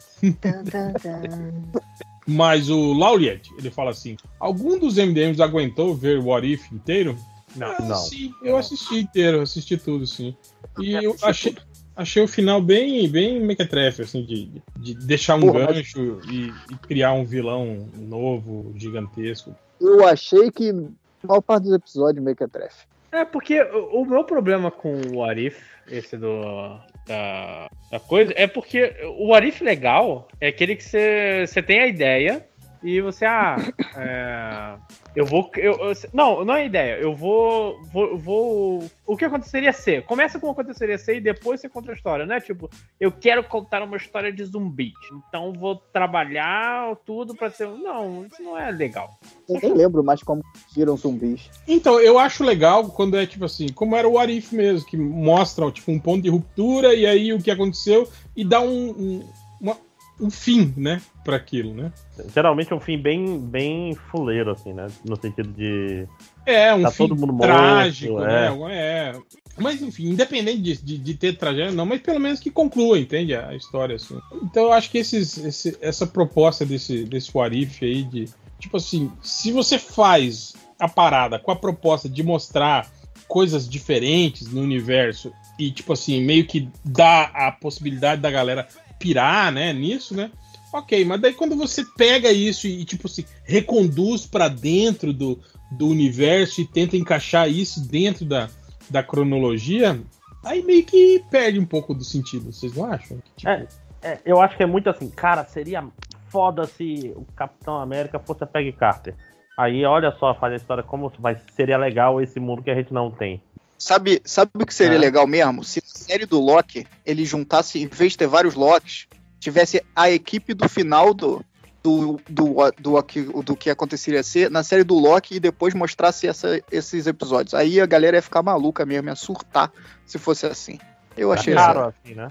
Mas 2.27 2.69
o 2.69 2.93
Lauliet, 2.93 3.49
ele 3.57 3.71
fala 3.71 3.91
assim: 3.91 4.15
algum 4.39 4.77
dos 4.77 4.95
MDMs 4.95 5.41
aguentou 5.41 5.95
ver 5.95 6.19
o 6.19 6.27
What 6.27 6.47
If 6.47 6.71
inteiro? 6.71 7.17
Não, 7.55 7.73
eu 7.73 7.85
não. 7.85 7.95
Assisti, 7.95 8.31
eu 8.43 8.57
assisti 8.57 8.99
inteiro, 8.99 9.41
assisti 9.41 9.77
tudo, 9.77 10.05
sim. 10.07 10.35
E 10.79 10.93
eu 10.93 11.15
achei, 11.23 11.55
achei 12.01 12.21
o 12.21 12.27
final 12.27 12.61
bem, 12.61 13.07
bem 13.09 13.39
mequetrefe, 13.39 14.01
assim, 14.01 14.23
de, 14.23 14.51
de 14.77 14.93
deixar 14.95 15.35
um 15.35 15.41
Porra, 15.41 15.65
mas- 15.65 15.75
gancho 15.77 16.19
e, 16.29 16.51
e 16.71 16.75
criar 16.87 17.13
um 17.13 17.25
vilão 17.25 17.87
novo, 17.95 18.73
gigantesco. 18.75 19.55
Eu 19.79 20.05
achei 20.07 20.51
que 20.51 20.69
a 20.69 21.27
maior 21.27 21.41
parte 21.41 21.63
dos 21.63 21.73
episódios 21.73 22.23
meio 22.23 22.35
que 22.35 22.43
é 22.43 22.47
trefe. 22.47 22.85
É, 23.11 23.25
porque 23.25 23.61
o, 23.61 24.05
meu 24.05 24.23
problema 24.23 24.71
com 24.71 25.01
o 25.13 25.23
Arif, 25.23 25.59
esse 25.87 26.15
do. 26.17 26.79
Da, 27.05 27.69
da 27.91 27.99
coisa, 27.99 28.31
é 28.35 28.47
porque 28.47 28.95
o 29.17 29.33
Arif 29.33 29.61
legal 29.63 30.27
é 30.39 30.47
aquele 30.47 30.75
que 30.75 30.83
você 30.83 31.45
você 31.45 31.61
tem 31.61 31.79
a 31.79 31.87
ideia 31.87 32.45
e 32.83 32.99
você, 33.01 33.25
ah, 33.25 33.55
é, 33.95 34.75
eu 35.15 35.25
vou. 35.25 35.49
Eu, 35.55 35.73
eu- 35.73 35.93
não, 36.13 36.43
não 36.43 36.55
é 36.55 36.65
ideia. 36.65 36.97
Eu 36.99 37.15
vou, 37.15 37.81
vou, 37.91 38.17
vou. 38.17 38.83
O 39.05 39.15
que 39.17 39.25
aconteceria 39.25 39.71
ser? 39.73 40.03
Começa 40.05 40.39
com 40.39 40.49
o 40.49 40.55
que 40.55 40.61
aconteceria 40.61 40.97
ser 40.97 41.17
e 41.17 41.21
depois 41.21 41.59
você 41.61 41.69
conta 41.69 41.91
a 41.91 41.95
história, 41.95 42.25
não 42.25 42.35
é 42.35 42.39
tipo, 42.41 42.69
eu 42.99 43.11
quero 43.11 43.43
contar 43.43 43.83
uma 43.83 43.97
história 43.97 44.31
de 44.31 44.43
zumbi. 44.45 44.93
Então 45.27 45.53
vou 45.53 45.75
trabalhar 45.75 46.95
tudo 47.05 47.35
pra 47.35 47.49
ser. 47.49 47.67
Não, 47.67 48.25
isso 48.25 48.41
não 48.41 48.57
é 48.57 48.71
legal. 48.71 49.11
Eu 49.49 49.59
nem 49.61 49.73
lembro 49.73 50.03
mais 50.03 50.23
como 50.23 50.41
tiram 50.73 50.95
zumbis. 50.95 51.49
Então, 51.67 51.99
eu 51.99 52.17
acho 52.17 52.43
legal 52.43 52.85
quando 52.89 53.17
é 53.17 53.25
tipo 53.25 53.45
assim, 53.45 53.67
como 53.69 53.95
era 53.95 54.07
o 54.07 54.17
Arif 54.17 54.53
mesmo, 54.55 54.87
que 54.87 54.95
mostra 54.97 55.69
tipo, 55.71 55.91
um 55.91 55.99
ponto 55.99 56.21
de 56.23 56.29
ruptura 56.29 56.93
e 56.93 57.05
aí 57.05 57.33
o 57.33 57.41
que 57.41 57.51
aconteceu 57.51 58.07
e 58.35 58.43
dá 58.45 58.61
um, 58.61 58.89
um- 58.91 59.29
uma, 59.59 59.77
um 60.19 60.29
fim, 60.29 60.73
né, 60.77 61.01
para 61.23 61.35
aquilo, 61.35 61.73
né? 61.73 61.91
Geralmente 62.33 62.71
é 62.71 62.75
um 62.75 62.79
fim 62.79 62.97
bem, 62.97 63.39
bem 63.39 63.95
fuleiro, 64.11 64.51
assim, 64.51 64.73
né? 64.73 64.87
No 65.03 65.15
sentido 65.15 65.49
de. 65.49 66.07
É, 66.45 66.73
um 66.73 66.83
tá 66.83 66.91
fim 66.91 67.07
todo 67.07 67.19
mundo 67.19 67.33
morto, 67.33 67.47
trágico, 67.47 68.21
é. 68.21 68.27
né? 68.27 68.57
É. 68.71 69.13
Mas 69.57 69.81
enfim, 69.81 70.09
independente 70.09 70.61
de, 70.61 70.77
de, 70.77 70.97
de 70.97 71.13
ter 71.15 71.37
tragédia, 71.37 71.71
não, 71.71 71.85
mas 71.85 72.01
pelo 72.01 72.19
menos 72.19 72.39
que 72.39 72.49
conclua, 72.49 72.99
entende? 72.99 73.35
A 73.35 73.55
história, 73.55 73.95
assim. 73.95 74.19
Então 74.43 74.63
eu 74.63 74.73
acho 74.73 74.89
que 74.89 74.97
esses, 74.97 75.37
esse- 75.37 75.77
essa 75.81 76.07
proposta 76.07 76.65
desse, 76.65 77.03
desse 77.03 77.31
Warif 77.33 77.83
aí 77.83 78.03
de. 78.03 78.29
Tipo 78.59 78.77
assim, 78.77 79.11
se 79.21 79.51
você 79.51 79.79
faz 79.79 80.53
a 80.79 80.87
parada 80.87 81.39
com 81.39 81.51
a 81.51 81.55
proposta 81.55 82.07
de 82.07 82.21
mostrar 82.21 82.87
coisas 83.27 83.67
diferentes 83.67 84.51
no 84.51 84.61
universo 84.61 85.31
e, 85.57 85.71
tipo 85.71 85.93
assim, 85.93 86.21
meio 86.21 86.45
que 86.45 86.67
dá 86.83 87.23
a 87.33 87.51
possibilidade 87.51 88.21
da 88.21 88.29
galera 88.29 88.67
pirar, 89.01 89.51
né, 89.51 89.73
nisso, 89.73 90.15
né? 90.15 90.31
Ok, 90.73 91.03
mas 91.03 91.19
daí 91.19 91.33
quando 91.33 91.55
você 91.55 91.83
pega 91.97 92.31
isso 92.31 92.65
e, 92.65 92.85
tipo 92.85 93.07
assim, 93.07 93.25
reconduz 93.43 94.25
pra 94.25 94.47
dentro 94.47 95.11
do, 95.11 95.39
do 95.71 95.87
universo 95.87 96.61
e 96.61 96.65
tenta 96.65 96.95
encaixar 96.95 97.49
isso 97.49 97.85
dentro 97.89 98.23
da, 98.23 98.49
da 98.89 99.03
cronologia, 99.03 99.99
aí 100.45 100.63
meio 100.63 100.85
que 100.85 101.21
perde 101.29 101.59
um 101.59 101.65
pouco 101.65 101.93
do 101.93 102.05
sentido, 102.05 102.53
vocês 102.53 102.73
não 102.75 102.85
acham? 102.85 103.21
É, 103.45 103.67
é, 104.01 104.19
eu 104.25 104.39
acho 104.39 104.55
que 104.55 104.63
é 104.63 104.65
muito 104.65 104.89
assim, 104.89 105.09
cara, 105.09 105.43
seria 105.43 105.85
foda 106.29 106.65
se 106.65 107.11
o 107.15 107.25
Capitão 107.35 107.77
América 107.77 108.17
fosse 108.19 108.43
a 108.43 108.47
Peggy 108.47 108.71
Carter. 108.71 109.13
Aí 109.57 109.83
olha 109.85 110.11
só, 110.13 110.33
faz 110.33 110.53
a 110.53 110.55
história 110.55 110.83
como 110.83 111.11
vai, 111.19 111.37
seria 111.53 111.77
legal 111.77 112.21
esse 112.21 112.39
mundo 112.39 112.63
que 112.63 112.71
a 112.71 112.75
gente 112.75 112.93
não 112.93 113.11
tem. 113.11 113.43
Sabe, 113.81 114.21
sabe 114.23 114.51
o 114.53 114.65
que 114.65 114.73
seria 114.75 114.95
É. 114.95 114.99
legal 114.99 115.25
mesmo? 115.25 115.63
Se 115.63 115.81
na 115.81 115.99
série 115.99 116.25
do 116.27 116.39
Loki 116.39 116.85
ele 117.03 117.25
juntasse, 117.25 117.81
em 117.81 117.87
vez 117.87 118.11
de 118.11 118.19
ter 118.19 118.27
vários 118.27 118.53
Lokis, 118.53 119.07
tivesse 119.39 119.83
a 119.95 120.07
equipe 120.11 120.53
do 120.53 120.69
final 120.69 121.15
do, 121.15 121.43
do, 121.81 122.19
do, 122.29 122.53
do, 122.79 123.01
do, 123.01 123.41
do 123.41 123.55
que 123.55 123.71
aconteceria 123.71 124.21
ser 124.21 124.51
na 124.51 124.61
série 124.63 124.83
do 124.83 124.93
Loki 124.93 125.35
e 125.35 125.39
depois 125.39 125.73
mostrasse 125.73 126.27
essa- 126.27 126.61
esses 126.71 127.07
episódios. 127.07 127.55
Aí 127.55 127.81
a 127.81 127.87
galera 127.87 128.17
ia 128.17 128.21
ficar 128.21 128.43
maluca 128.43 128.85
mesmo, 128.85 129.09
ia 129.09 129.15
surtar 129.15 129.71
se 130.05 130.19
fosse 130.19 130.45
assim. 130.45 130.77
Eu 131.17 131.31
achei 131.33 131.53
é 131.53 131.55
caro 131.55 131.79
essa- 131.79 131.93
assim, 132.05 132.13
né? 132.13 132.27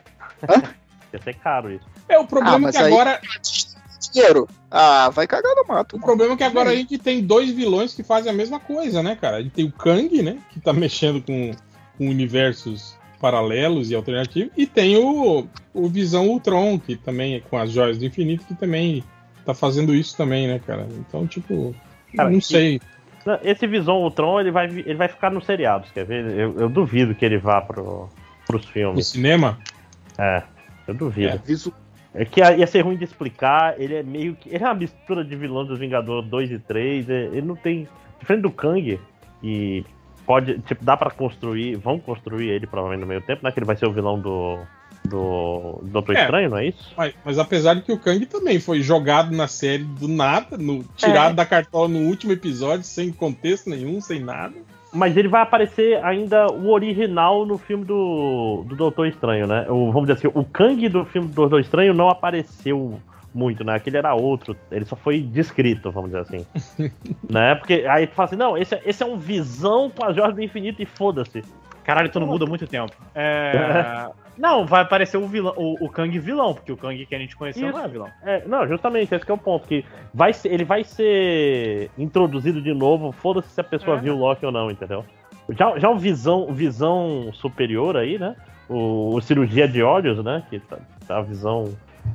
Ia 1.12 1.20
ser 1.20 1.34
caro 1.34 1.72
isso. 1.72 1.84
É, 2.08 2.16
o 2.16 2.26
problema 2.28 2.68
Ah, 2.68 2.70
é 2.70 2.72
que 2.72 2.78
aí- 2.78 2.92
agora. 2.92 3.20
Dinheiro. 4.12 4.48
Ah, 4.70 5.10
vai 5.10 5.26
cagar 5.26 5.54
no 5.56 5.64
mato. 5.66 5.96
O 5.96 6.00
problema 6.00 6.34
é 6.34 6.36
que 6.36 6.44
agora 6.44 6.70
a 6.70 6.74
gente 6.74 6.96
tem 6.98 7.22
dois 7.22 7.50
vilões 7.50 7.94
que 7.94 8.02
fazem 8.02 8.30
a 8.30 8.34
mesma 8.34 8.58
coisa, 8.58 9.02
né, 9.02 9.16
cara? 9.20 9.36
A 9.38 9.42
gente 9.42 9.52
tem 9.52 9.64
o 9.66 9.72
Kang, 9.72 10.22
né? 10.22 10.38
Que 10.50 10.60
tá 10.60 10.72
mexendo 10.74 11.20
com, 11.22 11.50
com 11.98 12.08
universos 12.08 12.96
paralelos 13.20 13.90
e 13.90 13.94
alternativos. 13.94 14.50
E 14.56 14.66
tem 14.66 14.96
o, 14.96 15.46
o 15.74 15.88
Visão 15.88 16.28
Ultron, 16.28 16.78
que 16.78 16.96
também 16.96 17.34
é 17.34 17.40
com 17.40 17.58
as 17.58 17.70
joias 17.70 17.98
do 17.98 18.06
infinito, 18.06 18.46
que 18.46 18.54
também 18.54 19.04
tá 19.44 19.52
fazendo 19.52 19.94
isso 19.94 20.16
também, 20.16 20.46
né, 20.46 20.58
cara? 20.66 20.86
Então, 20.90 21.26
tipo, 21.26 21.74
Cara, 22.16 22.30
não 22.30 22.40
sei. 22.40 22.80
Esse 23.42 23.66
Visão 23.66 23.98
Ultron, 23.98 24.40
ele 24.40 24.50
vai, 24.50 24.64
ele 24.66 24.94
vai 24.94 25.06
ficar 25.08 25.30
nos 25.30 25.44
seriados, 25.44 25.90
quer 25.92 26.06
ver? 26.06 26.24
Eu, 26.38 26.58
eu 26.58 26.68
duvido 26.70 27.14
que 27.14 27.22
ele 27.24 27.36
vá 27.36 27.60
pro, 27.60 28.08
pros 28.46 28.64
No 28.64 28.72
filmes. 28.72 29.06
cinema? 29.08 29.58
É, 30.16 30.42
eu 30.88 30.94
duvido. 30.94 31.38
Visu- 31.44 31.74
É 32.14 32.24
que 32.24 32.40
ia 32.40 32.66
ser 32.66 32.80
ruim 32.80 32.96
de 32.96 33.04
explicar, 33.04 33.80
ele 33.80 33.94
é 33.94 34.02
meio 34.02 34.34
que. 34.34 34.48
Ele 34.52 34.64
é 34.64 34.66
uma 34.66 34.74
mistura 34.74 35.24
de 35.24 35.36
vilão 35.36 35.64
dos 35.64 35.78
Vingadores 35.78 36.28
2 36.28 36.50
e 36.50 36.58
3. 36.58 37.08
é- 37.08 37.26
Ele 37.26 37.42
não 37.42 37.54
tem. 37.56 37.86
Diferente 38.18 38.42
do 38.42 38.50
Kang, 38.50 38.98
e 39.42 39.84
pode. 40.26 40.58
Tipo, 40.60 40.84
dá 40.84 40.96
pra 40.96 41.10
construir. 41.10 41.76
Vão 41.76 41.98
construir 42.00 42.48
ele 42.50 42.66
provavelmente 42.66 43.00
no 43.02 43.06
meio 43.06 43.20
tempo, 43.22 43.42
né? 43.44 43.52
Que 43.52 43.58
ele 43.60 43.66
vai 43.66 43.76
ser 43.76 43.86
o 43.86 43.92
vilão 43.92 44.18
do. 44.20 44.58
Do 45.02 45.80
Doutor 45.84 46.14
É. 46.14 46.20
Estranho, 46.22 46.50
não 46.50 46.58
é 46.58 46.66
isso? 46.66 46.92
Mas, 46.94 47.14
mas 47.24 47.38
apesar 47.38 47.72
de 47.74 47.80
que 47.82 47.90
o 47.92 47.98
Kang 47.98 48.24
também 48.26 48.60
foi 48.60 48.82
jogado 48.82 49.34
na 49.34 49.48
série 49.48 49.82
do 49.82 50.06
nada, 50.06 50.58
no, 50.58 50.84
tirado 50.94 51.30
É. 51.32 51.34
da 51.34 51.46
cartola 51.46 51.88
no 51.88 52.00
último 52.00 52.32
episódio, 52.32 52.84
sem 52.84 53.10
contexto 53.10 53.70
nenhum, 53.70 53.98
sem 54.00 54.20
nada. 54.20 54.54
Mas 54.92 55.16
ele 55.16 55.28
vai 55.28 55.42
aparecer 55.42 56.02
ainda 56.04 56.46
o 56.48 56.70
original 56.70 57.46
no 57.46 57.56
filme 57.56 57.84
do, 57.84 58.64
do 58.66 58.74
Doutor 58.74 59.06
Estranho, 59.06 59.46
né? 59.46 59.66
O, 59.68 59.92
vamos 59.92 60.08
dizer 60.08 60.14
assim, 60.14 60.38
o 60.38 60.44
Kang 60.44 60.88
do 60.88 61.04
filme 61.04 61.28
do 61.28 61.34
Doutor 61.34 61.60
Estranho 61.60 61.94
não 61.94 62.08
apareceu 62.08 63.00
muito, 63.32 63.62
né? 63.62 63.74
Aquele 63.74 63.96
era 63.96 64.14
outro, 64.14 64.56
ele 64.70 64.84
só 64.84 64.96
foi 64.96 65.20
descrito, 65.20 65.90
vamos 65.90 66.10
dizer 66.10 66.22
assim. 66.22 66.46
né? 67.30 67.54
Porque 67.54 67.86
aí 67.88 68.06
tu 68.06 68.14
fala 68.14 68.26
assim, 68.26 68.36
não, 68.36 68.58
esse, 68.58 68.74
é- 68.74 68.82
esse 68.84 69.02
é 69.02 69.06
um 69.06 69.16
visão 69.16 69.88
com 69.90 70.04
a 70.04 70.12
Jorge 70.12 70.34
do 70.34 70.42
Infinito 70.42 70.82
e 70.82 70.86
foda-se. 70.86 71.42
Caralho, 71.84 72.08
tu 72.10 72.20
não 72.20 72.26
muda 72.26 72.44
há 72.44 72.48
muito 72.48 72.66
tempo. 72.66 72.92
É... 73.14 74.08
Não, 74.36 74.64
vai 74.64 74.82
aparecer 74.82 75.16
o, 75.18 75.26
vilão, 75.26 75.52
o, 75.56 75.84
o 75.84 75.88
Kang 75.88 76.18
vilão, 76.18 76.54
porque 76.54 76.72
o 76.72 76.76
Kang 76.76 77.04
que 77.04 77.14
a 77.14 77.18
gente 77.18 77.36
conheceu 77.36 77.68
Isso. 77.68 77.76
não 77.78 77.84
é 77.84 77.88
vilão. 77.88 78.08
É, 78.22 78.46
não, 78.46 78.66
justamente, 78.66 79.14
esse 79.14 79.24
que 79.24 79.30
é 79.30 79.34
o 79.34 79.38
ponto, 79.38 79.66
que 79.68 79.84
vai 80.14 80.32
ser, 80.32 80.52
ele 80.52 80.64
vai 80.64 80.82
ser 80.82 81.90
introduzido 81.98 82.62
de 82.62 82.72
novo, 82.72 83.12
foda-se 83.12 83.48
se 83.48 83.60
a 83.60 83.64
pessoa 83.64 83.98
É. 83.98 84.00
viu 84.00 84.14
o 84.14 84.18
Loki 84.18 84.46
ou 84.46 84.52
não, 84.52 84.70
entendeu? 84.70 85.04
Já, 85.50 85.78
já 85.78 85.90
o 85.90 85.98
visão, 85.98 86.46
visão 86.52 87.30
superior 87.34 87.96
aí, 87.96 88.18
né? 88.18 88.36
O, 88.68 89.14
o 89.16 89.20
cirurgia 89.20 89.66
de 89.66 89.82
olhos, 89.82 90.22
né? 90.24 90.44
Que 90.48 90.60
tá, 90.60 90.78
tá 91.06 91.18
a 91.18 91.22
visão 91.22 91.74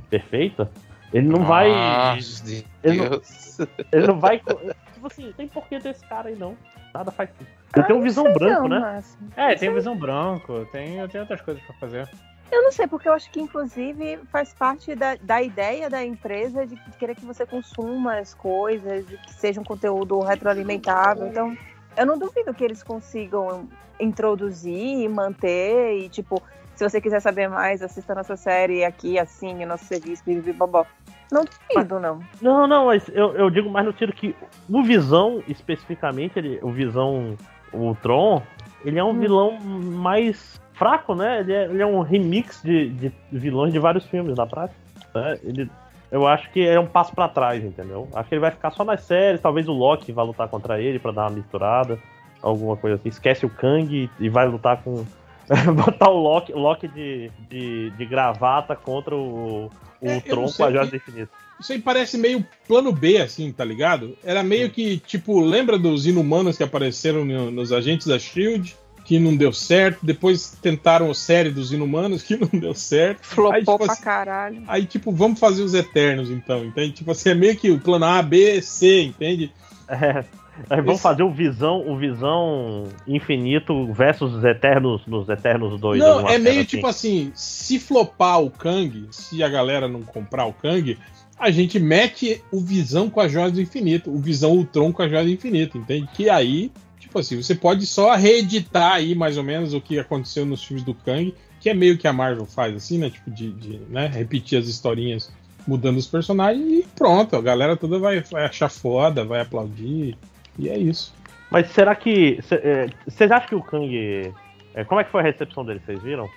perfeita. 0.09 0.71
Ele 1.13 1.27
não 1.27 1.43
vai. 1.43 1.69
Nossa, 1.69 2.65
Ele 2.83 2.97
não, 2.97 3.09
Deus. 3.09 3.57
ele 3.91 4.07
não 4.07 4.19
vai. 4.19 4.39
Tipo 4.39 5.07
assim, 5.07 5.25
não 5.25 5.33
tem 5.33 5.47
porquê 5.47 5.79
desse 5.79 6.05
cara 6.07 6.29
aí, 6.29 6.35
não. 6.35 6.55
Nada 6.95 7.11
faz. 7.11 7.29
Tem 7.73 7.93
um 7.93 8.01
visão 8.01 8.31
branco, 8.31 8.69
né? 8.69 9.03
É, 9.35 9.53
tem 9.55 9.73
visão 9.73 9.97
branco, 9.97 10.65
tem, 10.71 11.05
tem 11.09 11.19
outras 11.19 11.41
coisas 11.41 11.61
pra 11.63 11.75
fazer. 11.75 12.07
Eu 12.49 12.63
não 12.63 12.71
sei, 12.71 12.87
porque 12.87 13.09
eu 13.09 13.13
acho 13.13 13.29
que, 13.31 13.41
inclusive, 13.41 14.17
faz 14.31 14.53
parte 14.53 14.95
da, 14.95 15.15
da 15.15 15.41
ideia 15.41 15.89
da 15.89 16.01
empresa 16.05 16.65
de 16.65 16.77
querer 16.97 17.15
que 17.15 17.25
você 17.25 17.45
consuma 17.45 18.17
as 18.17 18.33
coisas, 18.33 19.05
de 19.05 19.17
que 19.17 19.33
seja 19.33 19.59
um 19.59 19.63
conteúdo 19.63 20.19
retroalimentável. 20.19 21.27
Então, 21.27 21.57
eu 21.97 22.05
não 22.05 22.17
duvido 22.17 22.53
que 22.53 22.63
eles 22.63 22.81
consigam 22.81 23.67
introduzir 23.99 25.01
e 25.01 25.09
manter. 25.09 25.97
E, 25.97 26.07
tipo, 26.07 26.41
se 26.75 26.83
você 26.89 26.99
quiser 27.01 27.19
saber 27.19 27.47
mais, 27.49 27.81
assista 27.81 28.13
nossa 28.13 28.35
série 28.35 28.83
aqui, 28.83 29.17
assim, 29.17 29.53
no 29.53 29.65
nosso 29.65 29.85
serviço, 29.85 30.23
bibibobó. 30.25 30.85
Não 31.31 31.43
duvido, 31.43 31.99
não. 31.99 32.19
Não, 32.41 32.67
não, 32.67 32.85
mas 32.85 33.09
eu, 33.09 33.35
eu 33.35 33.49
digo 33.49 33.69
mais 33.69 33.85
no 33.85 33.91
sentido 33.93 34.13
que 34.13 34.35
o 34.69 34.83
Visão, 34.83 35.41
especificamente, 35.47 36.37
ele, 36.37 36.59
o 36.61 36.69
Visão 36.71 37.35
Ultron, 37.73 38.41
ele 38.83 38.99
é 38.99 39.03
um 39.03 39.17
vilão 39.17 39.59
mais 39.59 40.61
fraco, 40.73 41.15
né? 41.15 41.39
Ele 41.39 41.53
é, 41.53 41.63
ele 41.65 41.81
é 41.81 41.85
um 41.85 42.01
remix 42.01 42.61
de, 42.61 42.89
de 42.89 43.11
vilões 43.31 43.73
de 43.73 43.79
vários 43.79 44.05
filmes 44.05 44.35
na 44.37 44.45
prática. 44.45 44.79
né? 45.15 45.39
Ele, 45.43 45.69
eu 46.11 46.27
acho 46.27 46.49
que 46.51 46.65
é 46.65 46.79
um 46.79 46.85
passo 46.85 47.13
pra 47.13 47.27
trás, 47.27 47.63
entendeu? 47.63 48.07
Acho 48.13 48.29
que 48.29 48.35
ele 48.35 48.41
vai 48.41 48.51
ficar 48.51 48.69
só 48.71 48.83
nas 48.83 49.01
séries, 49.01 49.41
talvez 49.41 49.67
o 49.67 49.73
Loki 49.73 50.11
vá 50.11 50.21
lutar 50.23 50.47
contra 50.47 50.79
ele 50.79 50.99
pra 50.99 51.11
dar 51.11 51.23
uma 51.23 51.31
misturada, 51.31 51.97
alguma 52.41 52.77
coisa 52.77 52.95
assim. 52.97 53.09
Esquece 53.09 53.45
o 53.45 53.49
Kang 53.49 54.09
e 54.19 54.29
vai 54.29 54.47
lutar 54.47 54.81
com. 54.83 55.03
botar 55.75 56.09
o 56.09 56.17
Loki, 56.21 56.53
o 56.53 56.57
Loki 56.59 56.87
de, 56.87 57.29
de, 57.49 57.89
de 57.91 58.05
gravata 58.05 58.75
contra 58.75 59.15
o, 59.15 59.65
o 60.01 60.07
É, 60.07 60.17
eu 60.17 60.21
Tron 60.21 60.35
não 60.41 60.43
com 60.47 60.47
sei 60.53 60.65
a 60.65 60.71
Joia 60.71 60.85
do 60.87 60.95
Infinito. 60.95 61.29
Isso 61.59 61.71
aí 61.71 61.79
parece 61.79 62.17
meio 62.17 62.45
plano 62.67 62.91
B, 62.91 63.17
assim, 63.17 63.51
tá 63.51 63.63
ligado? 63.63 64.17
Era 64.23 64.43
meio 64.43 64.69
que, 64.69 64.97
tipo, 64.97 65.39
lembra 65.39 65.77
dos 65.77 66.05
inumanos 66.05 66.57
que 66.57 66.63
apareceram 66.63 67.23
no- 67.23 67.49
nos 67.49 67.71
agentes 67.71 68.07
da 68.07 68.19
Shield, 68.19 68.75
que 69.05 69.17
não 69.19 69.37
deu 69.37 69.53
certo. 69.53 69.99
Depois 70.05 70.57
tentaram 70.61 71.09
a 71.09 71.13
série 71.13 71.49
dos 71.51 71.71
inumanos, 71.71 72.23
que 72.23 72.35
não 72.35 72.49
deu 72.59 72.73
certo. 72.73 73.19
Flopou 73.23 73.53
aí, 73.53 73.61
tipo, 73.61 73.77
pra 73.77 73.93
assim- 73.93 74.03
caralho. 74.03 74.63
aí, 74.67 74.85
tipo, 74.85 75.11
vamos 75.13 75.39
fazer 75.39 75.61
os 75.63 75.73
Eternos, 75.73 76.29
então, 76.29 76.65
entende? 76.65 76.91
Tipo 76.91 77.11
assim, 77.11 77.29
é 77.29 77.35
meio 77.35 77.55
que 77.55 77.71
o 77.71 77.79
plano 77.79 78.03
A, 78.05 78.21
B, 78.21 78.61
C, 78.61 79.03
entende? 79.03 79.53
É. 79.87 80.25
Aí 80.69 80.77
vamos 80.77 80.93
Esse- 80.95 81.03
fazer 81.03 81.23
o 81.23 81.31
Visão, 81.31 81.87
o 81.87 81.97
Visão 81.97 82.83
Infinito 83.07 83.91
versus 83.93 84.33
os 84.33 84.43
Eternos 84.43 85.01
nos 85.05 85.27
Eternos 85.29 85.79
2. 85.79 85.99
Não, 85.99 86.27
é 86.27 86.37
meio 86.37 86.55
coisa 86.55 86.69
tipo 86.69 86.87
assim, 86.87 87.31
se 87.35 87.79
flopar 87.79 88.41
o 88.41 88.49
Kang, 88.49 89.07
se 89.11 89.43
a 89.43 89.49
galera 89.49 89.87
não 89.87 90.01
comprar 90.01 90.45
o 90.45 90.53
Kang, 90.53 90.97
a 91.37 91.51
gente 91.51 91.79
mete 91.79 92.41
o 92.51 92.59
Visão 92.61 93.09
com 93.09 93.19
a 93.19 93.27
Joia 93.27 93.51
do 93.51 93.61
Infinito, 93.61 94.09
o 94.09 94.17
Visão 94.17 94.51
Ultron 94.51 94.91
com 94.91 95.01
a 95.01 95.07
Joia 95.07 95.23
do 95.23 95.29
Infinito, 95.29 95.77
entende? 95.77 96.07
Que 96.13 96.29
aí, 96.29 96.71
tipo 96.99 97.19
assim, 97.19 97.41
você 97.41 97.53
pode 97.53 97.85
só 97.85 98.15
reeditar 98.15 98.93
aí 98.93 99.13
mais 99.13 99.37
ou 99.37 99.43
menos 99.43 99.73
o 99.73 99.81
que 99.81 99.99
aconteceu 99.99 100.45
nos 100.45 100.63
filmes 100.63 100.85
do 100.85 100.93
Kang, 100.93 101.33
que 101.59 101.69
é 101.69 101.73
meio 101.73 101.97
que 101.97 102.07
a 102.07 102.13
Marvel 102.13 102.45
faz, 102.45 102.75
assim, 102.75 102.97
né? 102.97 103.09
Tipo, 103.09 103.29
de, 103.31 103.51
de, 103.51 103.79
né? 103.89 104.07
repetir 104.07 104.57
as 104.57 104.67
historinhas 104.67 105.29
mudando 105.67 105.97
os 105.97 106.07
personagens 106.07 106.63
e 106.65 106.85
pronto, 106.95 107.35
a 107.35 107.41
galera 107.41 107.75
toda 107.75 107.97
vai, 107.97 108.21
vai 108.21 108.45
achar 108.45 108.69
foda, 108.69 109.25
vai 109.25 109.41
aplaudir, 109.41 110.15
e 110.57 110.69
é 110.69 110.77
isso. 110.77 111.13
Mas 111.49 111.69
será 111.71 111.95
que. 111.95 112.39
é, 112.51 112.87
Vocês 113.07 113.31
acham 113.31 113.47
que 113.49 113.55
o 113.55 113.61
Kang. 113.61 114.33
é, 114.73 114.83
como 114.83 114.99
é 114.99 115.03
que 115.03 115.11
foi 115.11 115.21
a 115.21 115.23
recepção 115.23 115.63
dele? 115.65 115.81
Vocês 115.85 116.01
viram? 116.01 116.29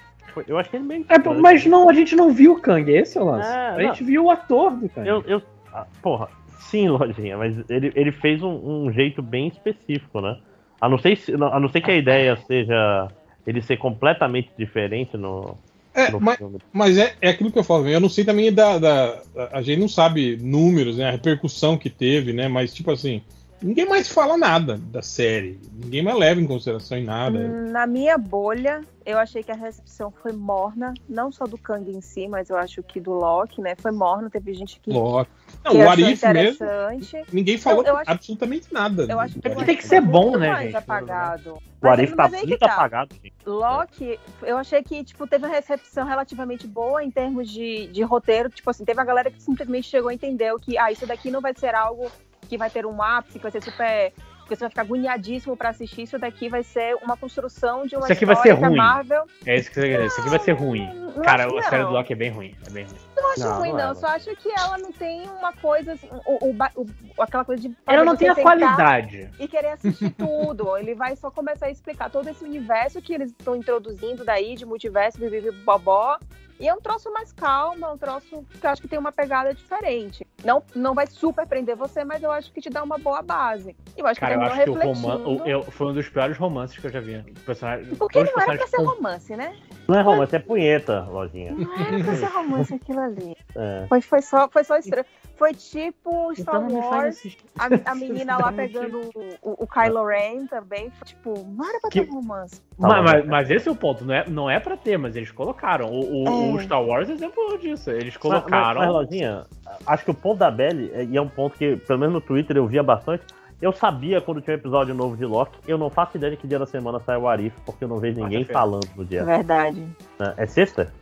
Eu 0.47 0.59
achei 0.59 0.79
ele 0.79 0.87
meio. 0.87 1.07
É, 1.09 1.19
mas 1.41 1.65
não, 1.67 1.89
a 1.89 1.93
gente 1.93 2.15
não 2.15 2.33
viu 2.33 2.53
o 2.53 2.61
Kang, 2.61 2.91
esse 2.93 3.19
é 3.19 3.21
o 3.21 3.25
lance. 3.25 3.49
É, 3.49 3.53
a 3.53 3.73
não. 3.73 3.81
gente 3.81 4.05
viu 4.05 4.25
o 4.27 4.31
ator 4.31 4.71
do 4.77 4.89
Kang. 4.89 5.09
Eu, 5.09 5.25
eu, 5.27 5.43
ah, 5.73 5.87
porra, 6.03 6.29
sim, 6.61 6.87
lojinha, 6.91 7.37
mas 7.37 7.57
ele, 7.69 7.91
ele 7.97 8.13
fez 8.13 8.43
um, 8.43 8.85
um 8.87 8.93
jeito 8.93 9.21
bem 9.23 9.49
específico, 9.49 10.21
né? 10.21 10.39
A 10.81 10.89
não, 10.89 10.99
ser 10.99 11.17
se, 11.17 11.33
a 11.35 11.59
não 11.59 11.69
ser 11.69 11.81
que 11.81 11.91
a 11.91 11.97
ideia 11.97 12.37
seja 12.47 13.09
ele 13.47 13.61
ser 13.63 13.79
completamente 13.79 14.51
diferente 14.57 15.17
no. 15.17 15.57
É, 15.95 16.11
no 16.13 16.21
mas, 16.21 16.37
filme. 16.37 16.59
mas 16.73 16.97
é, 16.99 17.15
é 17.21 17.31
aquilo 17.31 17.51
que 17.51 17.59
eu 17.59 17.65
falo, 17.65 17.89
eu 17.89 17.99
não 17.99 18.09
sei 18.11 18.25
também 18.25 18.53
da- 18.53 18.79
da- 18.79 19.21
A 19.51 19.61
gente 19.63 19.81
não 19.81 19.89
sabe 19.89 20.37
números, 20.37 20.99
né? 20.99 21.09
A 21.09 21.11
repercussão 21.11 21.77
que 21.77 21.91
teve, 21.91 22.33
né? 22.33 22.47
Mas, 22.47 22.73
tipo 22.73 22.93
assim, 22.93 23.23
ninguém 23.63 23.87
mais 23.89 24.09
fala 24.09 24.37
nada 24.37 24.77
da 24.77 25.03
série. 25.03 25.61
Ninguém 25.73 26.03
mais 26.03 26.17
leva 26.19 26.41
em 26.41 26.47
consideração 26.47 26.99
em 26.99 27.05
nada. 27.05 27.39
Na 27.39 27.87
minha 27.87 28.17
bolha, 28.17 28.81
eu 29.05 29.19
achei 29.19 29.43
que 29.43 29.51
a 29.51 29.55
recepção 29.55 30.11
foi 30.11 30.33
morna, 30.33 30.93
não 31.09 31.33
só 31.33 31.45
do 31.45 31.57
Kang 31.57 31.91
em 31.91 32.01
si, 32.01 32.29
mas 32.29 32.51
eu 32.51 32.57
acho 32.57 32.83
que 32.83 33.01
do 33.01 33.13
Loki, 33.13 33.61
né? 33.61 33.75
Foi 33.77 33.91
morna, 33.91 34.29
teve 34.29 34.53
gente 34.55 34.79
que, 34.81 34.91
Loki. 34.91 35.31
Não, 35.65 35.73
que 35.73 35.79
o 35.79 35.89
Arif 35.89 36.07
mesmo. 36.07 36.29
interessante. 36.29 37.25
Ninguém 37.33 37.59
falou 37.59 37.83
Não, 37.83 37.97
acho- 37.97 38.11
absolutamente 38.11 38.73
nada. 38.73 39.07
Eu 39.09 39.19
acho 39.19 39.39
que 39.39 39.49
Arif. 39.49 39.61
Arif 39.61 39.89
foi 39.89 40.01
muito 40.01 40.39
né, 40.39 40.49
mais 40.49 40.65
gente? 40.67 40.77
apagado. 40.77 41.59
O 41.81 41.89
Arif 41.89 42.15
tá 42.15 42.29
que 42.29 42.37
muito 42.37 42.59
tá. 42.59 42.73
apagado, 42.75 43.15
gente. 43.15 43.33
Loki, 43.47 44.19
eu 44.43 44.59
achei 44.59 44.83
que, 44.83 45.03
tipo, 45.05 45.27
teve 45.27 45.47
uma 45.47 45.55
recepção 45.55 46.07
relativamente 46.07 46.67
boa 46.67 47.03
em 47.03 47.11
termos 47.11 47.49
de, 47.51 47.87
de 47.87 48.03
roteiro. 48.03 48.51
Tipo 48.51 48.71
assim, 48.71 48.85
teve 48.85 48.99
uma 48.99 49.07
galera 49.07 49.31
que 49.31 49.43
simplesmente 49.43 49.89
chegou 49.89 50.11
e 50.11 50.15
entendeu 50.15 50.59
que, 50.59 50.77
ah, 50.77 50.93
isso 50.93 51.07
daqui 51.07 51.31
não 51.31 51.41
vai 51.41 51.55
ser 51.55 51.75
algo 51.75 52.11
que 52.49 52.57
vai 52.59 52.71
ter 52.71 52.87
um 52.87 53.03
ápice, 53.03 53.39
que 53.39 53.43
vai 53.43 53.53
ser 53.53 53.63
super... 53.63 54.13
Que 54.49 54.57
você 54.57 54.61
vai 54.65 54.71
ficar 54.71 54.81
agoniadíssimo 54.81 55.55
pra 55.59 55.69
assistir. 55.69 56.05
Isso 56.05 56.19
daqui 56.19 56.49
vai 56.49 56.63
ser 56.63 56.95
uma 57.03 57.19
construção 57.19 57.87
de 57.87 57.95
uma 57.97 58.05
Isso 58.05 58.13
aqui 58.15 58.25
vai 58.25 58.37
ser 58.37 58.53
ruim. 58.53 58.77
Marvel... 58.77 59.27
É 59.45 59.57
isso 59.59 59.69
que 59.69 59.75
você 59.75 59.89
quer 59.89 59.97
dizer. 59.97 60.07
Isso 60.07 60.21
aqui 60.23 60.31
vai 60.31 60.39
ser 60.39 60.53
ruim. 60.53 60.95
não 60.95 61.23
Cara, 61.23 61.45
a 61.47 61.63
série 61.65 61.85
do 61.85 61.91
Loki 61.91 62.15
é 62.15 62.17
bem 62.17 62.31
ruim. 62.31 62.57
É 62.67 62.71
bem 62.71 62.85
ruim. 62.87 62.97
Não 63.15 63.31
acho 63.33 63.41
Não, 63.41 63.59
ruim, 63.59 63.71
não 63.73 63.77
não. 63.77 63.91
é, 63.91 63.95
Só 63.95 64.07
acho 64.07 64.35
que 64.37 64.49
ela 64.49 64.79
não 64.79 64.91
tem 64.91 65.29
uma 65.29 65.53
coisa. 65.53 65.93
assim, 65.93 66.09
O, 66.25 66.47
o 66.49 66.57
o- 66.77 67.23
aquela 67.23 67.45
coisa 67.45 67.61
de. 67.61 67.77
Ela 67.87 68.05
não 68.07 68.17
tem 68.17 68.31
a 68.31 68.35
qualidade. 68.35 69.29
E 69.39 69.47
querer 69.47 69.73
assistir 69.73 70.09
tudo. 70.17 70.79
Ele 70.79 70.95
vai 70.95 71.15
só 71.15 71.31
começar 71.31 71.67
a 71.67 71.71
explicar 71.71 72.09
todo 72.09 72.31
esse 72.31 72.43
universo 72.43 73.03
que 73.03 73.13
eles 73.13 73.31
estão 73.33 73.55
introduzindo 73.55 74.25
daí, 74.25 74.55
de 74.55 74.65
multiverso, 74.65 75.19
bibi, 75.19 75.51
bobó. 75.63 76.19
E 76.61 76.69
é 76.69 76.75
um 76.75 76.81
troço 76.81 77.13
mais 77.13 77.33
calmo, 77.33 77.85
é 77.87 77.89
um 77.89 77.97
troço 77.99 78.45
que 78.61 78.67
eu 78.67 78.71
acho 78.71 78.83
que 78.83 78.89
tem 78.89 78.99
uma 78.99 79.13
pegada 79.13 79.55
diferente. 79.55 80.27
Não, 80.45 80.63
não 80.75 80.95
vai 80.95 81.07
super 81.07 81.47
prender 81.47 81.77
você, 81.77 82.05
mas 82.05 82.23
eu 82.23 82.31
acho 82.33 82.53
que 82.53 82.61
te 82.61 82.69
dá 82.71 82.83
uma 82.83 82.99
boa 82.99 83.23
base. 83.23 83.77
E 83.97 84.01
eu 84.01 84.07
acho 84.07 84.19
Cara, 84.21 84.35
eu 84.35 84.39
que 84.41 84.45
acho 84.47 84.63
que 84.65 84.71
o 84.71 84.75
romance 84.75 85.43
eu- 85.49 85.63
foi 85.65 85.87
um 85.89 85.93
dos 85.93 86.09
piores 86.09 86.37
romances 86.37 86.77
que 86.79 86.87
eu 86.87 86.91
já 86.91 87.01
vi. 87.01 87.23
Personagem, 87.47 87.87
Porque 87.97 88.23
não 88.23 88.43
era 88.43 88.57
pra 88.57 88.67
ser 88.67 88.83
romance, 88.83 89.37
né? 89.37 89.57
Não 89.87 89.99
é 89.99 90.03
romance, 90.03 90.35
é 90.37 90.39
punheta, 90.39 91.03
lojinha. 91.09 91.53
Não 91.53 91.75
era 91.75 92.05
pra 92.05 92.15
ser 92.17 92.27
romance 92.27 92.75
aquilo 92.75 93.01
ali. 93.01 93.37
É. 93.57 93.87
Foi, 93.89 94.01
foi, 94.01 94.23
só, 94.23 94.49
foi 94.49 94.65
só 94.65 94.77
estranho. 94.77 95.07
Foi 95.37 95.55
tipo 95.55 96.35
Star 96.35 96.63
Então 96.65 96.81
Wars. 96.81 97.37
A, 97.59 97.93
a 97.93 97.95
menina 97.95 98.37
lá 98.39 98.53
pegando 98.53 99.01
o, 99.41 99.65
o 99.65 99.67
Kylo 99.69 100.05
Ren 100.05 100.47
também. 100.47 100.91
Foi, 100.91 101.07
tipo, 101.07 101.47
não 101.57 101.69
era 101.69 101.81
pra 101.81 101.91
ter 101.91 102.05
Que- 102.05 102.11
um 102.11 102.15
romance. 102.17 102.61
Mas, 102.77 103.05
mas- 103.05 103.27
mas 103.27 103.51
esse 103.51 103.69
é 103.69 103.73
o 103.73 103.77
ponto, 103.77 104.05
não 104.05 104.15
é, 104.15 104.29
não 104.29 104.51
é 104.51 104.59
pra 104.61 104.77
ter, 104.77 104.97
mas 104.99 105.15
eles 105.17 105.31
colocaram. 105.31 105.87
O, 105.91 106.25
o- 106.25 106.29
É. 106.29 106.31
o 106.55 106.61
Star 106.61 106.83
Wars 106.83 107.09
é 107.09 107.13
exemplo 107.13 107.59
disso. 107.59 107.91
Eles 107.91 108.05
Mas, 108.15 108.17
colocaram. 108.17 108.81
mas, 108.81 108.91
lojinha, 108.91 109.45
acho 109.87 110.05
que 110.05 110.11
o 110.11 110.15
ponto 110.15 110.39
da 110.39 110.51
Belly, 110.51 110.91
é- 110.95 111.05
e 111.05 111.17
é 111.17 111.21
um 111.23 111.29
ponto 111.29 111.57
que, 111.57 111.77
pelo 111.77 111.99
menos 111.99 112.15
no 112.15 112.21
Twitter, 112.21 112.57
eu 112.57 112.67
via 112.67 112.83
bastante. 112.83 113.23
Eu 113.61 113.73
sabia 113.73 114.21
quando 114.21 114.41
tinha 114.41 114.55
um 114.55 114.59
episódio 114.59 114.95
novo 114.95 115.17
de 115.17 115.25
Loki, 115.25 115.59
eu 115.67 115.77
não 115.77 115.91
faço 115.91 116.17
ideia 116.17 116.31
de 116.31 116.37
que 116.37 116.47
dia 116.47 116.59
da 116.61 116.67
semana 116.67 117.01
sai 117.01 117.17
o 117.17 117.27
Arif, 117.27 117.55
porque 117.67 117.83
eu 117.85 117.89
não 117.89 117.99
vejo 117.99 118.21
ninguém 118.23 118.45
falando 118.45 118.87
no 118.97 119.05
dia. 119.05 119.25
Verdade. 119.25 119.85
né? 120.19 120.35
É 120.37 120.47
sexta? 120.47 120.93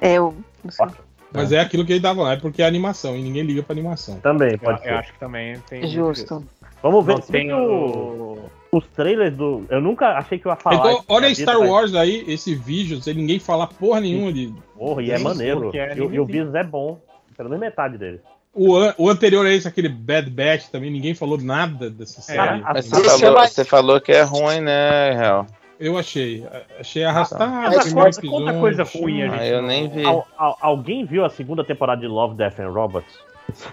É, 0.00 0.12
eu 0.14 0.32
não 0.62 0.70
sei. 0.70 0.86
Mas 1.32 1.50
é 1.50 1.58
aquilo 1.58 1.84
que 1.84 1.92
ele 1.92 2.00
dava 2.00 2.22
lá, 2.22 2.34
é 2.34 2.36
porque 2.36 2.62
é 2.62 2.66
animação, 2.66 3.16
e 3.16 3.22
ninguém 3.22 3.42
liga 3.42 3.64
pra 3.64 3.72
animação. 3.72 4.20
Também, 4.20 4.52
Eu, 4.52 4.58
pode 4.60 4.78
eu 4.78 4.84
ser. 4.84 4.90
acho 4.94 5.12
que 5.12 5.18
também 5.18 5.58
tem. 5.68 5.84
Justo. 5.88 6.44
Vamos 6.80 7.04
ver 7.04 7.14
Não 7.16 7.22
se 7.22 7.32
tem 7.32 7.48
que 7.48 7.52
o. 7.54 8.38
os 8.78 8.86
trailers 8.88 9.36
do. 9.36 9.64
Eu 9.68 9.80
nunca 9.80 10.16
achei 10.18 10.38
que 10.38 10.46
eu 10.46 10.50
ia 10.52 10.56
falar. 10.56 10.76
Então, 10.76 11.04
olha 11.08 11.28
mas 11.28 11.38
Star 11.38 11.58
Wars 11.60 11.94
aí, 11.94 12.24
esse 12.28 12.54
vídeo, 12.54 13.00
sem 13.02 13.14
ninguém 13.14 13.38
falar 13.38 13.66
porra 13.68 14.00
nenhuma 14.00 14.32
de. 14.32 14.52
Porra, 14.76 15.02
e 15.02 15.10
é 15.10 15.18
maneiro. 15.18 15.70
é 15.76 15.96
E, 15.96 16.00
o- 16.00 16.12
e. 16.14 16.24
Beatles 16.26 16.54
é 16.54 16.64
bom. 16.64 17.00
Pelo 17.36 17.48
menos 17.48 17.60
metade 17.64 17.98
dele. 17.98 18.20
O, 18.54 18.76
an- 18.76 18.94
o 18.96 19.10
anterior 19.10 19.44
a 19.44 19.52
esse, 19.52 19.66
aquele 19.66 19.88
Bad 19.88 20.30
Batch, 20.30 20.68
também 20.70 20.88
ninguém 20.90 21.12
falou 21.14 21.36
nada 21.38 21.90
dessa 21.90 22.20
série. 22.22 22.38
Cara, 22.38 22.72
Mas 22.74 22.86
você 22.86 23.06
é 23.06 23.18
falou, 23.18 23.34
mais- 23.38 23.50
você 23.52 23.64
falou 23.64 24.00
que 24.00 24.12
é 24.12 24.22
ruim, 24.22 24.60
né, 24.60 25.10
Real? 25.12 25.46
Eu 25.80 25.98
achei. 25.98 26.46
Achei 26.78 27.02
arrastado. 27.04 27.50
Mas 27.50 27.74
o 27.76 27.78
a 27.78 27.82
primeiro 27.82 28.10
conta- 28.10 28.20
conta 28.28 28.50
episódio. 28.52 28.60
coisa 28.60 28.82
ruim, 28.84 29.22
a 29.22 29.26
Ah, 29.32 29.36
gente 29.38 29.48
eu 29.52 29.62
nem 29.62 29.88
vi. 29.88 30.04
Al- 30.04 30.28
al- 30.38 30.56
alguém 30.60 31.04
viu 31.04 31.24
a 31.24 31.28
segunda 31.30 31.64
temporada 31.64 32.00
de 32.00 32.06
Love, 32.06 32.36
Death 32.36 32.60
and 32.60 32.70
Robots? 32.70 33.12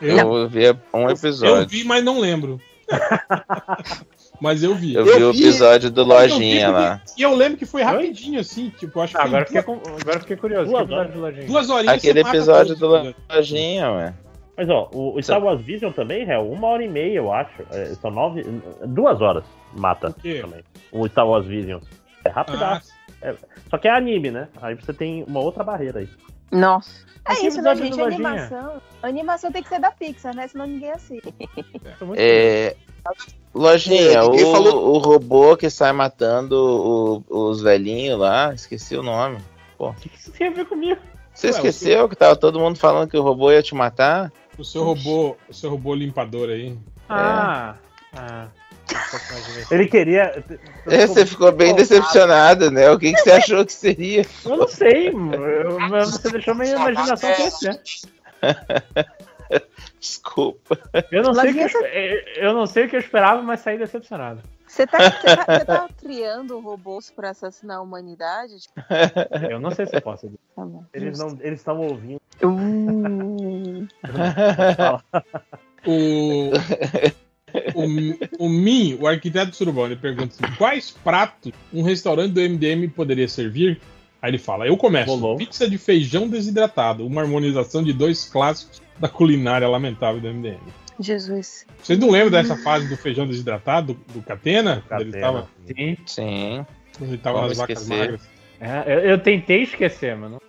Eu 0.01 0.49
vi 0.49 0.71
um 0.93 1.03
Eu 1.03 1.09
episódio. 1.11 1.67
vi, 1.67 1.83
mas 1.83 2.03
não 2.03 2.19
lembro. 2.19 2.59
mas 4.41 4.63
eu 4.63 4.73
vi. 4.75 4.95
Eu 4.95 5.05
vi 5.05 5.23
o 5.23 5.29
episódio 5.29 5.89
do 5.91 6.01
Eu 6.01 6.05
vi 6.05 6.11
Lojinha 6.11 6.69
lá. 6.69 7.01
E 7.17 7.21
eu 7.21 7.35
lembro 7.35 7.57
que 7.57 7.65
foi 7.65 7.83
rapidinho, 7.83 8.39
assim, 8.39 8.69
tipo, 8.77 8.99
acho 8.99 9.13
que 9.13 9.17
Ah, 9.17 9.21
foi 9.21 9.29
agora, 9.29 9.43
eu 9.43 9.47
fiquei, 9.47 9.61
duas, 9.61 9.79
com- 9.87 9.95
agora 10.01 10.15
eu 10.17 10.21
fiquei 10.21 10.37
curioso. 10.37 10.71
Duas 10.71 11.11
de 11.11 11.17
Lojinha? 11.17 11.45
duas 11.47 11.69
horinhas. 11.69 11.95
Aquele 11.97 12.19
episódio 12.21 12.75
do 12.75 12.79
todos? 12.89 13.13
Lojinha, 13.31 13.91
ué. 13.91 14.13
Mas 14.57 14.69
ó, 14.69 14.89
o, 14.93 15.15
o 15.15 15.23
Star 15.23 15.41
Wars 15.43 15.61
Vision 15.61 15.91
também, 15.91 16.29
é 16.29 16.37
uma 16.37 16.67
hora 16.67 16.83
e 16.83 16.87
meia, 16.87 17.17
eu 17.17 17.31
acho. 17.31 17.63
É, 17.71 17.85
são 17.95 18.11
nove. 18.11 18.43
Duas 18.85 19.21
horas 19.21 19.43
mata 19.73 20.13
quê? 20.21 20.39
também. 20.41 20.63
O 20.91 21.07
Star 21.07 21.27
Wars 21.27 21.45
Vision. 21.45 21.79
É 22.25 22.29
rapidaço. 22.29 22.91
Ah, 23.23 23.33
Só 23.69 23.77
que 23.77 23.87
é 23.87 23.91
anime, 23.91 24.29
né? 24.29 24.47
Aí 24.61 24.75
você 24.75 24.93
tem 24.93 25.23
uma 25.27 25.39
outra 25.39 25.63
barreira 25.63 25.99
aí. 25.99 26.09
Nossa. 26.51 27.05
É 27.27 27.45
isso, 27.45 27.61
né, 27.61 27.75
gente? 27.75 27.97
Lojinha? 27.97 28.27
Animação. 28.29 28.81
Animação 29.01 29.51
tem 29.51 29.63
que 29.63 29.69
ser 29.69 29.79
da 29.79 29.89
Pixar, 29.91 30.35
né? 30.35 30.47
Senão 30.47 30.67
ninguém 30.67 30.91
assiste. 30.91 31.33
Muito 32.01 32.19
É, 32.19 32.75
Lojinha, 33.53 34.13
É, 34.19 34.21
o, 34.23 34.37
falou- 34.51 34.93
o 34.93 34.97
robô 34.97 35.57
que 35.57 35.69
sai 35.69 35.91
matando 35.91 36.55
o- 37.29 37.49
os 37.49 37.61
velhinhos 37.61 38.17
lá, 38.19 38.53
esqueci 38.53 38.95
o 38.95 39.03
nome. 39.03 39.39
O 39.77 39.93
que 39.93 40.09
isso 40.15 40.31
tem 40.31 40.47
a 40.47 40.51
ver 40.51 40.65
comigo? 40.65 41.01
Você 41.33 41.47
Ué, 41.47 41.51
esqueceu 41.53 42.07
que 42.07 42.15
tava 42.15 42.35
todo 42.35 42.59
mundo 42.59 42.77
falando 42.77 43.09
que 43.09 43.17
o 43.17 43.21
robô 43.23 43.51
ia 43.51 43.61
te 43.63 43.73
matar? 43.75 44.31
o 44.57 44.63
seu 44.63 44.83
robô, 44.83 45.35
o 45.49 45.53
seu 45.53 45.69
robô 45.71 45.95
limpador 45.95 46.49
aí. 46.49 46.77
Ah. 47.09 47.75
Ah. 48.15 48.47
mais 49.31 49.45
divertido. 49.45 49.73
Ele 49.73 49.87
queria. 49.87 50.43
É, 50.87 51.07
você 51.07 51.25
ficou 51.25 51.51
bem 51.51 51.73
decepcionado, 51.73 52.69
né? 52.69 52.91
O 52.91 52.99
que, 52.99 53.11
que 53.13 53.19
você 53.21 53.31
achou 53.31 53.65
que 53.65 53.73
seria? 53.73 54.25
Eu 54.45 54.57
não 54.57 54.67
sei, 54.67 55.11
mas 55.11 56.11
você 56.11 56.29
deixou 56.29 56.53
minha 56.53 56.75
imaginação 56.75 57.33
crescer. 57.33 57.81
Desculpa. 59.99 60.77
Eu 61.11 61.23
não, 61.23 61.33
sei 61.33 61.51
o 61.51 61.53
que 61.53 61.59
espe- 61.59 62.23
eu 62.37 62.53
não 62.53 62.65
sei 62.65 62.85
o 62.85 62.89
que 62.89 62.95
eu 62.95 62.99
esperava, 62.99 63.41
mas 63.41 63.59
saí 63.59 63.77
decepcionado. 63.77 64.41
Você 64.67 64.87
tá, 64.87 64.97
você 65.11 65.35
tá, 65.35 65.45
você 65.45 65.65
tá 65.65 65.89
criando 65.99 66.59
robôs 66.59 67.11
pra 67.11 67.31
assassinar 67.31 67.77
a 67.77 67.81
humanidade? 67.81 68.53
Tipo, 68.59 68.81
Eu 69.49 69.59
não 69.59 69.71
sei 69.71 69.85
se 69.85 69.95
eu 69.97 70.01
posso. 70.01 70.27
tá 70.55 70.65
bom. 70.65 70.85
Eles 70.93 71.19
não. 71.19 71.37
Eles 71.41 71.59
estão 71.59 71.79
ouvindo. 71.79 72.21
Uh, 72.41 73.87
O, 75.83 76.51
o, 77.73 78.45
o 78.45 78.49
Min, 78.49 78.97
o 79.01 79.07
arquiteto 79.07 79.51
ele 79.87 79.95
pergunta 79.95 80.35
assim, 80.35 80.55
quais 80.57 80.91
pratos 80.91 81.51
um 81.73 81.81
restaurante 81.81 82.33
do 82.33 82.39
MDM 82.39 82.87
poderia 82.89 83.27
servir? 83.27 83.81
Aí 84.21 84.29
ele 84.31 84.37
fala, 84.37 84.67
eu 84.67 84.77
começo, 84.77 85.09
Rolou. 85.09 85.35
pizza 85.37 85.67
de 85.69 85.77
feijão 85.77 86.27
desidratado, 86.27 87.05
uma 87.07 87.21
harmonização 87.21 87.83
de 87.83 87.91
dois 87.91 88.25
clássicos 88.25 88.81
da 88.99 89.09
culinária 89.09 89.67
lamentável 89.67 90.21
do 90.21 90.27
MDM. 90.31 90.59
Jesus. 90.99 91.65
Vocês 91.81 91.97
não 91.97 92.11
lembram 92.11 92.29
dessa 92.29 92.55
fase 92.55 92.87
do 92.87 92.95
feijão 92.95 93.25
desidratado, 93.25 93.93
do, 93.93 94.13
do 94.13 94.21
Catena? 94.21 94.83
Quando 94.87 95.01
ele 95.01 95.11
Catena. 95.13 95.25
tava, 95.33 95.49
Sim. 95.65 95.97
Sim. 96.05 96.65
quando 96.97 97.09
ele 97.09 97.17
tava 97.17 97.37
Como 97.37 97.47
nas 97.49 97.57
vacas 97.57 97.81
esquecer? 97.81 97.99
magras. 97.99 98.29
É, 98.59 98.93
eu, 98.93 98.99
eu 98.99 99.17
tentei 99.19 99.63
esquecer, 99.63 100.15
mano. 100.15 100.39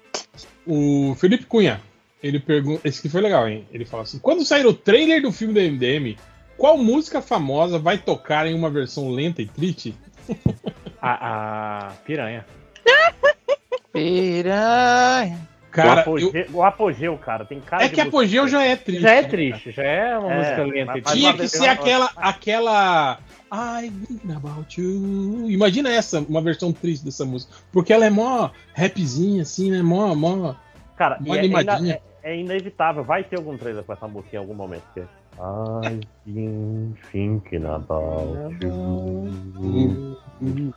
O 0.67 1.17
Felipe 1.19 1.47
Cunha, 1.47 1.81
ele 2.23 2.39
pergunta. 2.39 2.87
Esse 2.87 3.01
que 3.01 3.09
foi 3.09 3.23
legal, 3.23 3.49
hein? 3.49 3.67
Ele 3.73 3.87
fala 3.87 4.03
assim: 4.03 4.19
quando 4.19 4.45
sair 4.45 4.67
o 4.67 4.75
trailer 4.75 5.23
do 5.23 5.33
filme 5.33 5.55
do 5.55 5.61
MDM, 5.61 6.19
qual 6.59 6.77
música 6.77 7.23
famosa 7.23 7.79
vai 7.79 7.97
tocar 7.97 8.47
em 8.47 8.53
uma 8.55 8.69
versão 8.69 9.11
lenta 9.11 9.41
e 9.41 9.47
triste? 9.47 9.95
A, 11.01 11.87
a 11.89 11.91
piranha. 12.05 12.45
Piranha. 13.93 15.39
Cara, 15.71 16.09
o, 16.09 16.19
eu- 16.19 16.29
apogeu, 16.29 16.47
o 16.53 16.63
apogeu, 16.63 17.19
cara. 17.19 17.45
Tem 17.47 17.59
cara 17.61 17.85
é 17.85 17.89
que 17.89 18.01
apogeu 18.01 18.47
já 18.47 18.63
é 18.63 18.77
triste. 18.77 19.01
Já 19.03 19.11
é 19.13 19.23
né? 19.23 19.29
triste, 19.29 19.71
já 19.73 19.83
é 19.83 20.19
uma 20.19 20.33
É, 20.33 20.39
música 20.39 20.65
lenta. 20.65 20.93
mas 20.93 21.13
Tinha 21.13 21.35
que 21.35 21.49
ser 21.49 21.69
aquela. 21.69 22.11
aquela. 22.17 23.19
I 23.51 23.91
think 23.91 24.33
about 24.33 24.81
you. 24.81 25.51
Imagina 25.51 25.91
essa, 25.91 26.21
uma 26.21 26.41
versão 26.43 26.73
triste 26.73 27.05
dessa 27.05 27.25
música. 27.25 27.55
Porque 27.73 27.93
ela 27.93 28.05
é 28.07 28.11
mó 28.11 28.51
rapzinha, 28.75 29.43
assim, 29.43 29.71
né? 29.71 29.83
Mó, 29.83 30.15
mó. 30.15 30.55
Cara, 30.97 31.19
Mó 31.21 31.35
é, 31.35 31.41
é- 31.47 32.01
é 32.23 32.37
inevitável. 32.39 33.03
Vai 33.03 33.25
ter 33.25 33.37
algum 33.37 33.57
trailer 33.57 33.83
com 33.83 33.93
essa 33.93 34.07
música 34.07 34.37
em 34.37 34.39
algum 34.39 34.55
momento. 34.55 34.83
Porque... 34.95 35.09
I've 35.39 36.07
been 36.27 36.95
thinking 37.11 37.65
about 37.65 38.55
you. 38.63 40.19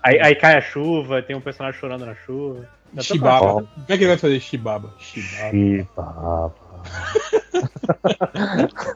Aí, 0.01 0.19
aí 0.21 0.35
cai 0.35 0.57
a 0.57 0.61
chuva, 0.61 1.21
tem 1.21 1.35
um 1.35 1.41
personagem 1.41 1.79
chorando 1.79 2.05
na 2.05 2.15
chuva. 2.15 2.67
Shibaba. 2.99 3.53
Como 3.53 3.67
é 3.87 3.97
que 3.97 4.03
ele 4.03 4.07
vai 4.07 4.17
fazer 4.17 4.39
Shibaba? 4.39 4.93
Shibaba. 4.99 5.51
Shibaba. 5.51 6.65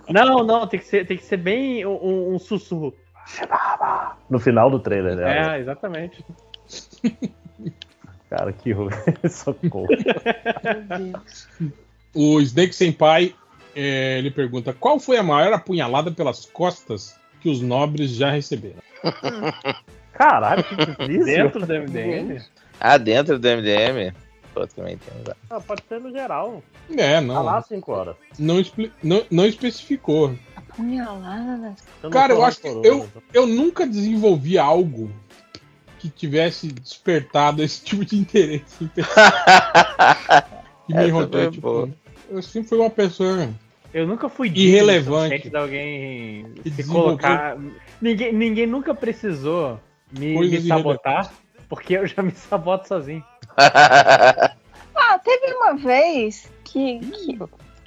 Não, 0.10 0.44
não, 0.44 0.68
tem 0.68 0.80
que 0.80 0.86
ser, 0.86 1.06
tem 1.08 1.18
que 1.18 1.24
ser 1.24 1.38
bem 1.38 1.86
um, 1.86 2.36
um- 2.36 2.40
sussurro. 2.40 2.94
No 4.30 4.40
final 4.40 4.70
do 4.72 4.80
trailer, 4.80 5.16
né? 5.16 5.56
É, 5.58 5.60
exatamente. 5.60 6.24
Cara, 8.30 8.54
que 8.54 8.74
horror. 8.74 8.92
Socorro. 9.28 9.88
O 12.14 12.40
Snake 12.42 12.74
Senpai, 12.76 13.34
é, 13.76 14.20
ele 14.20 14.30
pergunta, 14.32 14.74
qual 14.74 15.00
foi 15.00 15.18
a 15.18 15.24
maior 15.24 15.52
apunhalada 15.54 16.12
pelas 16.12 16.46
costas 16.46 17.16
que 17.42 17.50
os 17.50 17.62
nobres 17.62 18.12
já 18.12 18.30
receberam? 18.32 18.82
Caralho, 20.14 20.64
que 20.64 20.76
difícil. 20.76 21.26
Dentro 21.26 21.66
do 21.66 21.74
MDM? 21.74 22.42
Ah, 22.80 22.98
dentro 22.98 23.38
do 23.38 23.48
MDM? 23.48 24.14
Pô, 24.54 24.66
também 24.66 24.98
tem. 24.98 25.34
Ah, 25.50 25.60
pode 25.60 25.84
ser 25.88 26.00
no 26.00 26.12
geral. 26.12 26.64
É, 26.98 27.22
não. 27.22 27.36
Tá 27.36 27.42
lá 27.42 27.62
5 27.62 27.92
horas. 27.92 28.16
Não, 28.38 28.60
expli- 28.60 28.92
não, 29.04 29.24
não 29.30 29.46
especificou. 29.46 30.34
Apunhalada 30.56 31.76
Cara, 32.12 32.34
eu 32.34 32.44
acho 32.44 32.62
que 32.62 32.68
eu, 32.68 33.08
eu 33.34 33.46
nunca 33.46 33.86
desenvolvi 33.86 34.58
algo 34.58 35.12
que 36.00 36.10
tivesse 36.10 36.68
despertado 36.68 37.62
esse 37.62 37.84
tipo 37.86 38.06
de 38.06 38.18
interesse 38.18 38.90
que 40.88 40.94
me 40.94 41.12
foi 41.12 41.52
tipo, 41.52 41.90
eu 42.30 42.42
sempre 42.42 42.70
fui 42.70 42.78
uma 42.78 42.90
pessoa 42.90 43.50
Eu 43.94 44.08
nunca 44.08 44.30
fui 44.30 44.50
Irrelevante. 44.50 45.50
de 45.50 45.56
alguém 45.56 46.46
se 46.64 46.88
colocar. 46.88 47.58
Ninguém, 48.02 48.34
ninguém 48.34 48.66
nunca 48.66 48.96
precisou 48.96 49.80
me, 50.12 50.38
me 50.38 50.62
sabotar, 50.62 51.32
porque 51.70 51.94
eu 51.98 52.06
já 52.08 52.22
me 52.22 52.32
saboto 52.32 52.88
sozinho. 52.88 53.24
Ah, 55.02 55.18
teve 55.18 55.54
uma 55.54 55.76
vez 55.76 56.52
que. 56.64 57.00
que- 57.00 57.40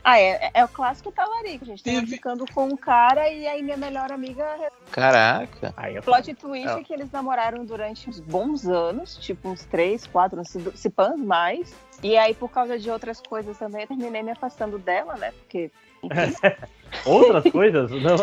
Ah, 0.02 0.18
é, 0.18 0.50
é 0.54 0.65
o 0.65 0.68
clássico 0.68 1.12
talarico, 1.12 1.65
gente. 1.65 1.84
Tava 1.84 2.06
ficando 2.06 2.44
com 2.52 2.65
um 2.65 2.76
cara 2.76 3.28
e 3.28 3.47
aí 3.47 3.62
minha 3.62 3.76
melhor 3.76 4.10
amiga. 4.10 4.44
Caraca. 4.90 5.72
Aí 5.76 5.98
O 5.98 6.02
plot 6.02 6.34
twist 6.34 6.68
é 6.68 6.82
que 6.82 6.92
eles 6.92 7.10
namoraram 7.12 7.65
durante 7.65 8.08
uns 8.08 8.18
bons 8.18 8.66
anos, 8.66 9.16
tipo 9.18 9.50
uns 9.50 9.65
três, 9.66 10.06
quatro, 10.06 10.38
anos, 10.38 10.48
se, 10.48 10.58
se 10.74 10.90
pãs 10.90 11.16
mais. 11.18 11.72
E 12.02 12.16
aí, 12.16 12.34
por 12.34 12.50
causa 12.50 12.76
de 12.78 12.90
outras 12.90 13.20
coisas 13.20 13.56
também, 13.58 13.82
eu 13.82 13.88
terminei 13.88 14.22
me 14.22 14.32
afastando 14.32 14.78
dela, 14.78 15.15
né? 15.16 15.32
Porque, 15.32 15.70
Outras 17.06 17.50
coisas? 17.52 17.90
Não. 17.90 18.16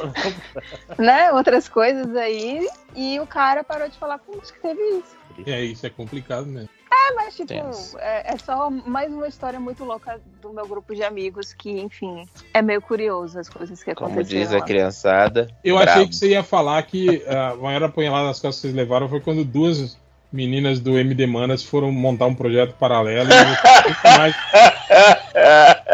né? 0.97 1.31
Outras 1.31 1.69
coisas 1.69 2.13
aí. 2.15 2.67
E 2.95 3.19
o 3.19 3.27
cara 3.27 3.63
parou 3.63 3.88
de 3.88 3.97
falar 3.97 4.19
com 4.19 4.33
que 4.40 4.59
teve 4.59 4.81
isso. 4.97 5.19
É, 5.45 5.63
isso 5.63 5.85
é 5.85 5.89
complicado 5.89 6.45
mesmo. 6.45 6.69
É, 6.91 7.13
mas 7.15 7.35
tipo, 7.35 7.53
é, 7.99 8.33
é 8.33 8.38
só 8.38 8.69
mais 8.69 9.11
uma 9.11 9.27
história 9.27 9.59
muito 9.59 9.83
louca 9.83 10.19
do 10.41 10.53
meu 10.53 10.67
grupo 10.67 10.93
de 10.93 11.03
amigos 11.03 11.53
que, 11.53 11.72
enfim, 11.72 12.25
é 12.53 12.61
meio 12.61 12.81
curioso 12.81 13.39
as 13.39 13.49
coisas 13.49 13.81
que 13.83 13.93
Como 13.95 14.11
aconteceram. 14.11 14.41
diz 14.43 14.53
a 14.53 14.57
lá. 14.57 14.65
criançada. 14.65 15.47
Eu 15.63 15.75
brabo. 15.75 15.91
achei 15.91 16.07
que 16.07 16.15
você 16.15 16.29
ia 16.29 16.43
falar 16.43 16.81
que 16.83 17.23
a 17.27 17.55
maior 17.55 17.83
apunhalada 17.83 18.27
nas 18.27 18.39
costas 18.39 18.55
que 18.57 18.61
vocês 18.61 18.75
levaram 18.75 19.09
foi 19.09 19.19
quando 19.22 19.43
duas 19.43 19.97
meninas 20.31 20.79
do 20.79 20.97
MD 20.99 21.25
Manas 21.25 21.63
foram 21.63 21.91
montar 21.91 22.27
um 22.27 22.35
projeto 22.35 22.75
paralelo 22.77 23.29
e 23.31 24.07
mais, 24.17 24.35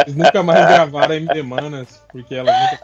eles 0.06 0.16
nunca 0.16 0.44
mais 0.44 0.66
gravaram 0.66 1.14
MD 1.14 1.44
Manas, 1.44 2.03
porque 2.12 2.35
elas 2.35 2.56
nunca 2.60 2.82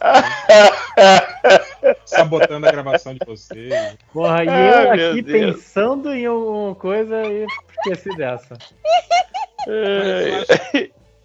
sabotando 2.05 2.67
a 2.67 2.71
gravação 2.71 3.13
de 3.13 3.19
vocês. 3.25 3.73
Porra, 4.11 4.43
e 4.43 4.47
eu 4.47 4.91
aqui 4.91 5.21
Deus. 5.21 5.55
pensando 5.55 6.13
em 6.13 6.25
alguma 6.25 6.75
coisa 6.75 7.23
e 7.23 7.45
esqueci 7.77 8.15
dessa. 8.15 8.57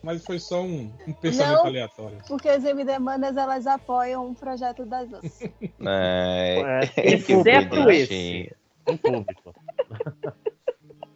Mas, 0.03 0.25
foi 0.25 0.39
só 0.39 0.63
um, 0.63 0.93
um 1.09 1.13
pensamento 1.15 1.57
Não. 1.57 1.67
aleatório. 1.67 2.19
Porque 2.29 2.49
as 2.49 2.65
MD 2.65 2.97
Manas, 2.99 3.37
elas 3.37 3.67
apoiam 3.67 4.29
um 4.29 4.35
projeto 4.35 4.85
das 4.85 5.13
outras. 5.13 5.41
É, 5.85 6.87
que 6.95 7.33
exceto 7.33 7.77
bonitinho. 7.77 8.55
Em 8.89 8.97
público. 8.97 9.55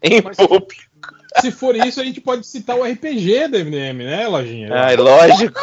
Em 0.02 0.22
público. 0.22 0.89
Se 1.38 1.50
for 1.50 1.76
isso, 1.76 2.00
a 2.00 2.04
gente 2.04 2.20
pode 2.20 2.46
citar 2.46 2.76
o 2.76 2.84
RPG 2.84 3.48
do 3.48 3.58
MDM, 3.58 4.04
né, 4.04 4.26
Lojinha? 4.26 4.68
Ai, 4.74 4.96
lógico. 4.96 5.60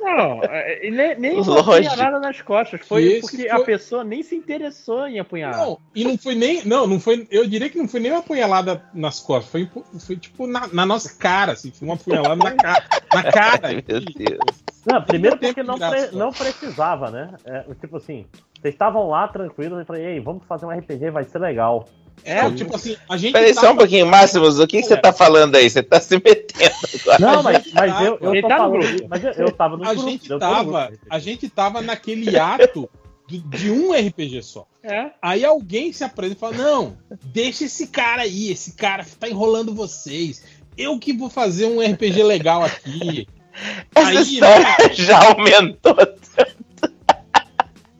Não, 0.00 0.40
é, 0.44 0.86
e 0.86 0.90
nem, 0.90 1.18
nem 1.18 1.36
Lógico. 1.40 1.64
foi 1.64 1.84
apunhalada 1.86 2.20
nas 2.20 2.40
costas. 2.40 2.80
Foi 2.86 3.18
porque 3.20 3.36
foi- 3.38 3.50
a 3.50 3.58
pessoa 3.60 4.04
nem 4.04 4.22
se 4.22 4.36
interessou 4.36 5.06
em 5.08 5.18
apunhalar. 5.18 5.58
Não, 5.58 5.78
e 5.94 6.04
não 6.04 6.16
foi 6.16 6.34
nem. 6.36 6.64
Não, 6.64 6.86
não 6.86 7.00
foi. 7.00 7.26
Eu 7.30 7.44
diria 7.46 7.68
que 7.68 7.76
não 7.76 7.88
foi 7.88 7.98
nem 8.00 8.12
uma 8.12 8.20
apunhalada 8.20 8.82
nas 8.94 9.18
costas. 9.18 9.50
Foi, 9.50 9.68
foi 9.98 10.16
tipo 10.16 10.46
na, 10.46 10.68
na 10.72 10.86
nossa 10.86 11.12
cara, 11.18 11.52
assim. 11.52 11.72
Foi 11.72 11.88
uma 11.88 11.94
apunhalada 11.94 12.36
na 12.36 12.52
cara. 12.54 12.84
Na 13.12 13.22
cara. 13.24 13.60
Ai, 13.68 13.74
meu 13.86 14.00
Deus. 14.00 14.64
Não, 14.86 15.02
primeiro 15.02 15.36
porque 15.38 15.62
não, 15.64 15.76
pre- 15.76 16.10
não 16.12 16.30
precisava, 16.30 17.10
né? 17.10 17.30
É, 17.44 17.64
tipo 17.80 17.96
assim, 17.96 18.24
vocês 18.60 18.74
estavam 18.74 19.08
lá 19.08 19.26
tranquilos 19.26 19.82
e 19.82 19.84
falei, 19.84 20.04
ei, 20.06 20.20
vamos 20.20 20.44
fazer 20.46 20.66
um 20.66 20.70
RPG, 20.70 21.10
vai 21.10 21.24
ser 21.24 21.40
legal. 21.40 21.88
É, 22.24 22.50
tipo 22.50 22.74
assim, 22.74 22.96
a 23.08 23.16
gente. 23.16 23.32
Peraí, 23.32 23.54
só 23.54 23.60
tava- 23.60 23.72
um 23.74 23.76
pouquinho, 23.76 24.06
Máximos, 24.06 24.58
o 24.58 24.66
que, 24.66 24.82
que 24.82 24.88
você 24.88 24.96
tá 24.96 25.12
falando 25.12 25.54
aí? 25.54 25.70
Você 25.70 25.82
tá 25.82 26.00
se 26.00 26.16
metendo 26.16 26.74
agora. 27.12 27.18
Não, 27.36 27.42
mas, 27.42 27.62
mas 27.72 27.92
tava- 27.92 28.04
eu, 28.04 28.18
eu 28.20 28.42
tô 28.42 28.48
tá 28.48 28.56
falando, 28.56 29.06
mas 29.08 29.24
eu, 29.24 29.32
eu 29.32 29.52
tava 29.52 29.76
no 29.76 29.84
A 29.84 29.94
grupo. 29.94 30.10
gente 30.10 30.28
tava. 30.38 30.86
grupo. 30.88 31.04
A 31.08 31.18
gente 31.20 31.48
tava 31.48 31.80
naquele 31.82 32.36
ato 32.38 32.90
de, 33.28 33.38
de 33.38 33.70
um 33.70 33.92
RPG 33.92 34.42
só. 34.42 34.66
É. 34.82 35.10
Aí 35.22 35.44
alguém 35.44 35.92
se 35.92 36.02
apresenta 36.02 36.38
e 36.38 36.40
fala: 36.40 36.56
Não, 36.56 36.96
deixa 37.26 37.64
esse 37.64 37.86
cara 37.88 38.22
aí, 38.22 38.50
esse 38.50 38.72
cara 38.72 39.04
tá 39.20 39.28
enrolando 39.28 39.72
vocês. 39.74 40.42
Eu 40.76 40.98
que 40.98 41.12
vou 41.12 41.30
fazer 41.30 41.66
um 41.66 41.80
RPG 41.80 42.22
legal 42.24 42.62
aqui. 42.64 43.28
Essa 43.94 44.08
Aí, 44.08 44.16
história 44.18 44.58
né? 44.64 44.92
já 44.92 45.28
aumentou. 45.30 45.96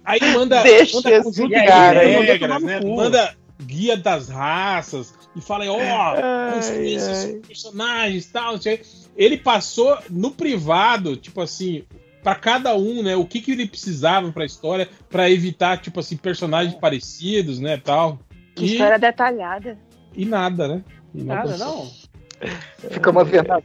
Aí 0.04 0.20
manda, 0.32 0.62
Deixa 0.62 0.96
manda 0.96 1.10
esse 1.16 1.48
cara 1.48 2.00
aí. 2.00 2.20
regras, 2.26 2.62
né? 2.62 2.80
Manda 2.80 3.34
guia 3.62 3.96
das 3.96 4.28
raças 4.28 5.14
e 5.34 5.40
fala, 5.40 5.64
ó, 5.70 5.78
Ai, 5.80 6.52
construir 6.54 6.94
esses 6.94 7.24
ai. 7.24 7.32
personagens 7.46 8.26
tal. 8.26 8.52
não 8.54 8.60
sei. 8.60 8.80
Ele 9.16 9.36
passou 9.38 9.96
no 10.10 10.30
privado, 10.30 11.16
tipo 11.16 11.40
assim, 11.40 11.84
pra 12.22 12.34
cada 12.34 12.76
um, 12.76 13.02
né? 13.02 13.16
O 13.16 13.24
que, 13.26 13.40
que 13.40 13.52
ele 13.52 13.66
precisava 13.66 14.30
pra 14.32 14.44
história 14.44 14.88
pra 15.08 15.30
evitar, 15.30 15.78
tipo 15.80 16.00
assim, 16.00 16.16
personagens 16.16 16.74
parecidos, 16.74 17.58
né? 17.60 17.76
Tal. 17.76 18.18
Que 18.54 18.64
E, 18.64 18.72
história 18.72 18.98
detalhada. 18.98 19.78
e 20.14 20.24
nada, 20.24 20.68
né? 20.68 20.84
E 21.14 21.22
Nada, 21.22 21.54
aconteceu. 21.54 21.66
não. 21.66 21.90
Fica 22.90 23.10
uma 23.10 23.24
verdade. 23.24 23.64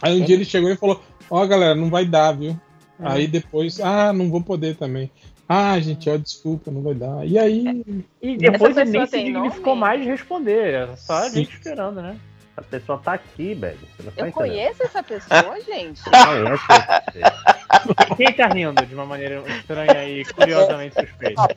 Aí 0.00 0.20
um 0.20 0.24
dia 0.24 0.36
ele 0.36 0.44
chegou 0.44 0.70
e 0.70 0.76
falou: 0.76 1.02
Ó, 1.28 1.44
galera, 1.46 1.74
não 1.74 1.90
vai 1.90 2.04
dar, 2.04 2.32
viu? 2.32 2.50
Uhum. 2.98 3.08
Aí 3.08 3.26
depois, 3.26 3.80
ah, 3.80 4.12
não 4.12 4.30
vou 4.30 4.40
poder 4.42 4.76
também. 4.76 5.10
Ah, 5.48 5.78
gente, 5.80 6.08
ó, 6.08 6.16
desculpa, 6.16 6.70
não 6.70 6.82
vai 6.82 6.94
dar. 6.94 7.26
E 7.26 7.38
aí, 7.38 7.84
E 8.22 8.36
depois 8.38 8.76
ele 8.76 8.90
nem 8.90 9.06
se 9.06 9.22
dignificou 9.22 9.74
nome? 9.74 9.80
mais 9.80 10.00
de 10.02 10.08
responder. 10.08 10.74
É 10.74 10.96
só 10.96 11.14
a 11.18 11.28
Sim. 11.28 11.36
gente 11.44 11.54
esperando, 11.54 12.00
né? 12.00 12.16
A 12.56 12.62
pessoa 12.62 12.98
tá 12.98 13.14
aqui, 13.14 13.54
velho. 13.54 13.78
Você 13.96 14.02
não 14.02 14.12
tá 14.12 14.20
Eu 14.22 14.28
entendendo. 14.28 14.32
conheço 14.34 14.82
essa 14.82 15.02
pessoa, 15.02 15.60
gente. 15.66 16.02
Conhece 16.04 16.64
você. 16.66 18.14
Quem 18.16 18.32
tá 18.32 18.46
rindo 18.48 18.86
de 18.86 18.94
uma 18.94 19.04
maneira 19.06 19.42
estranha 19.48 20.04
e 20.08 20.24
curiosamente 20.24 20.94
suspeita? 20.94 21.48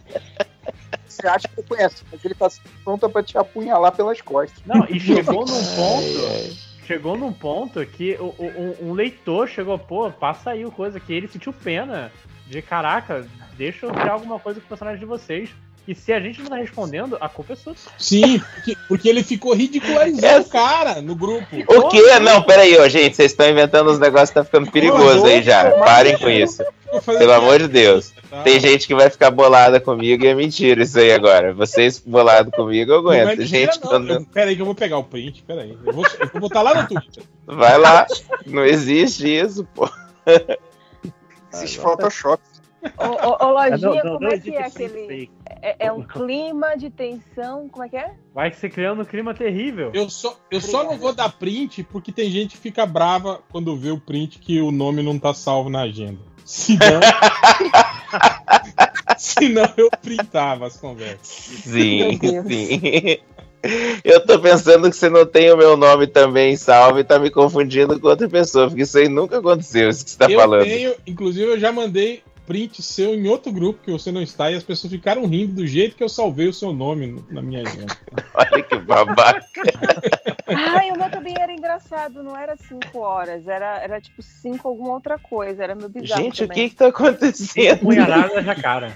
Você 1.08 1.28
acha 1.28 1.48
que 1.48 1.60
eu 1.60 1.64
conheço, 1.64 2.04
mas 2.12 2.26
ele 2.26 2.34
tá 2.34 2.50
pronto 2.84 3.10
pra 3.10 3.24
te 3.24 3.38
apunhalar 3.38 3.92
pelas 3.96 4.20
costas. 4.22 4.62
Não, 4.66 4.86
e 4.90 5.00
chegou 5.00 5.46
num 5.46 5.64
ponto. 5.76 6.66
Chegou 6.86 7.18
num 7.18 7.34
ponto 7.34 7.86
que 7.86 8.16
o, 8.20 8.26
o- 8.38 8.76
um, 8.84 8.90
um 8.90 8.94
leitor 8.94 9.48
chegou, 9.48 9.78
pô, 9.80 10.10
passa 10.12 10.52
aí 10.52 10.66
o 10.66 10.72
coisa 10.72 11.00
que 11.00 11.14
ele 11.14 11.28
sentiu 11.28 11.52
pena 11.54 12.12
de 12.48 12.62
caraca, 12.62 13.26
deixa 13.58 13.86
eu 13.86 13.92
criar 13.92 14.14
alguma 14.14 14.40
coisa 14.40 14.60
com 14.60 14.66
o 14.66 14.70
personagem 14.70 15.00
de 15.00 15.06
vocês. 15.06 15.50
E 15.88 15.94
se 15.94 16.12
a 16.12 16.20
gente 16.20 16.42
não 16.42 16.50
tá 16.50 16.56
respondendo, 16.56 17.16
a 17.22 17.30
culpa 17.30 17.54
é 17.54 17.56
sua. 17.56 17.76
sim, 18.00 18.40
porque, 18.40 18.76
porque 18.88 19.08
ele 19.08 19.22
ficou 19.22 19.54
ridicularizando 19.54 20.42
o 20.48 20.50
cara 20.50 21.00
no 21.00 21.16
grupo. 21.16 21.46
O 21.68 21.90
quê? 21.90 22.02
Não, 22.20 22.42
peraí, 22.42 22.76
ó, 22.80 22.88
gente, 22.90 23.16
vocês 23.16 23.32
estão 23.32 23.48
inventando 23.48 23.92
uns 23.92 24.00
negócios 24.00 24.30
que 24.32 24.34
tá 24.36 24.44
ficando 24.44 24.72
perigoso 24.72 25.24
aí 25.28 25.44
já. 25.44 25.70
Parem 25.74 26.18
com 26.18 26.28
isso. 26.28 26.64
Pelo 27.06 27.34
amor 27.34 27.60
de 27.60 27.68
Deus. 27.68 28.12
Tá? 28.32 28.42
Tem 28.42 28.60
gente 28.60 28.88
que 28.88 28.96
vai 28.96 29.12
ficar 29.12 29.30
bolada 29.30 29.80
comigo 29.80 30.24
e 30.26 30.28
é 30.28 30.34
mentira 30.34 30.82
isso 30.82 30.98
aí 30.98 31.12
agora. 31.12 31.54
Vocês 31.54 32.00
bolado 32.00 32.50
comigo, 32.50 32.92
eu 32.92 33.04
Não 33.04 33.14
é 33.14 33.22
aguento. 33.22 33.42
Gente, 33.46 33.80
não. 33.84 33.88
quando- 33.90 34.10
Eu- 34.14 34.26
Pera 34.26 34.50
aí 34.50 34.56
que 34.56 34.62
eu 34.64 34.66
vou 34.66 34.74
pegar 34.74 34.98
o 34.98 35.04
print, 35.04 35.44
pera 35.44 35.62
aí. 35.62 35.78
Eu 35.86 35.94
vou, 35.94 36.04
eu 36.20 36.28
vou 36.30 36.42
botar 36.42 36.64
lá 36.64 36.82
no 36.82 36.88
Twitter. 36.88 37.22
vai 37.46 37.78
lá. 37.78 38.08
Não 38.48 38.66
existe 38.66 39.28
isso, 39.28 39.64
pô. 39.76 39.88
Existe 41.56 41.80
Photoshop. 41.80 42.42
Ô, 42.98 43.48
Lojinha, 43.48 43.78
não, 43.78 43.96
não, 43.96 44.02
como 44.02 44.20
não 44.20 44.30
é 44.30 44.40
que 44.40 44.56
é 44.56 44.66
aquele. 44.66 45.32
É, 45.62 45.88
é 45.88 45.92
um 45.92 46.04
clima 46.04 46.76
de 46.78 46.90
tensão, 46.90 47.68
como 47.68 47.84
é 47.84 47.90
que 47.90 47.98
é? 47.98 48.14
Vai 48.34 48.54
se 48.54 48.70
criando 48.70 49.02
um 49.02 49.06
clima 49.06 49.34
terrível. 49.34 49.92
Eu 49.94 50.10
só, 50.10 50.38
eu 50.52 50.62
só 50.62 50.84
não 50.84 50.98
vou 50.98 51.14
dar 51.14 51.30
print 51.30 51.84
porque 51.84 52.12
tem 52.12 52.30
gente 52.30 52.52
que 52.52 52.58
fica 52.58 52.86
brava 52.86 53.42
quando 53.52 53.76
vê 53.76 53.90
o 53.90 54.00
print 54.00 54.38
que 54.40 54.62
o 54.62 54.72
nome 54.72 55.02
não 55.02 55.18
tá 55.18 55.34
salvo 55.34 55.70
na 55.70 55.82
agenda. 55.82 56.20
Senão, 56.46 57.02
senão 59.18 59.74
eu 59.76 59.90
printava 59.90 60.68
as 60.68 60.78
conversas. 60.78 61.28
Sim, 61.28 62.20
sim. 62.20 63.18
Eu 64.04 64.26
tô 64.26 64.40
pensando 64.40 64.90
que 64.90 64.96
você 64.96 65.10
não 65.10 65.26
tem 65.26 65.52
o 65.52 65.58
meu 65.58 65.76
nome 65.78 66.08
também 66.08 66.56
salvo 66.56 67.00
e 67.00 67.04
tá 67.04 67.18
me 67.20 67.30
confundindo 67.30 68.00
com 68.00 68.08
outra 68.08 68.28
pessoa, 68.30 68.68
porque 68.68 68.84
isso 68.84 68.98
aí 68.98 69.10
nunca 69.10 69.40
aconteceu, 69.40 69.90
isso 69.90 70.04
que 70.06 70.12
você 70.12 70.18
tá 70.18 70.30
eu 70.30 70.40
falando. 70.40 70.64
tenho, 70.64 70.94
inclusive 71.08 71.46
eu 71.52 71.60
já 71.60 71.72
mandei 71.72 72.22
print 72.46 72.84
seu 72.84 73.16
em 73.16 73.28
outro 73.28 73.52
grupo 73.52 73.80
que 73.84 73.90
você 73.92 74.12
não 74.12 74.22
está 74.22 74.52
e 74.52 74.56
as 74.56 74.62
pessoas 74.62 74.94
ficaram 74.94 75.26
rindo 75.26 75.54
do 75.56 75.66
jeito 75.66 75.96
que 75.96 76.04
eu 76.04 76.10
salvei 76.10 76.48
o 76.48 76.54
seu 76.54 76.72
nome 76.72 77.08
no- 77.08 77.26
na 77.32 77.42
minha 77.42 77.62
agenda. 77.62 77.98
Olha 78.36 78.64
que 78.64 78.78
babaca. 78.78 79.42
Ai, 80.48 80.92
o 80.92 80.96
meu 80.98 81.10
também 81.10 81.34
era 81.40 81.52
engraçado, 81.52 82.22
não 82.22 82.38
era 82.38 82.56
cinco 82.56 83.00
horas, 83.00 83.48
era, 83.48 83.80
era 83.82 84.00
tipo 84.00 84.22
cinco 84.22 84.68
alguma 84.68 84.94
outra 84.94 85.18
coisa, 85.18 85.64
era 85.64 85.74
meu 85.74 85.90
bizarro 85.90 86.22
Gente, 86.24 86.44
o 86.44 86.48
também. 86.48 86.64
que 86.66 86.70
que 86.70 86.76
tá 86.76 86.88
acontecendo? 86.88 87.80
Punhalada 87.80 88.42
na 88.44 88.54
cara. 88.56 88.96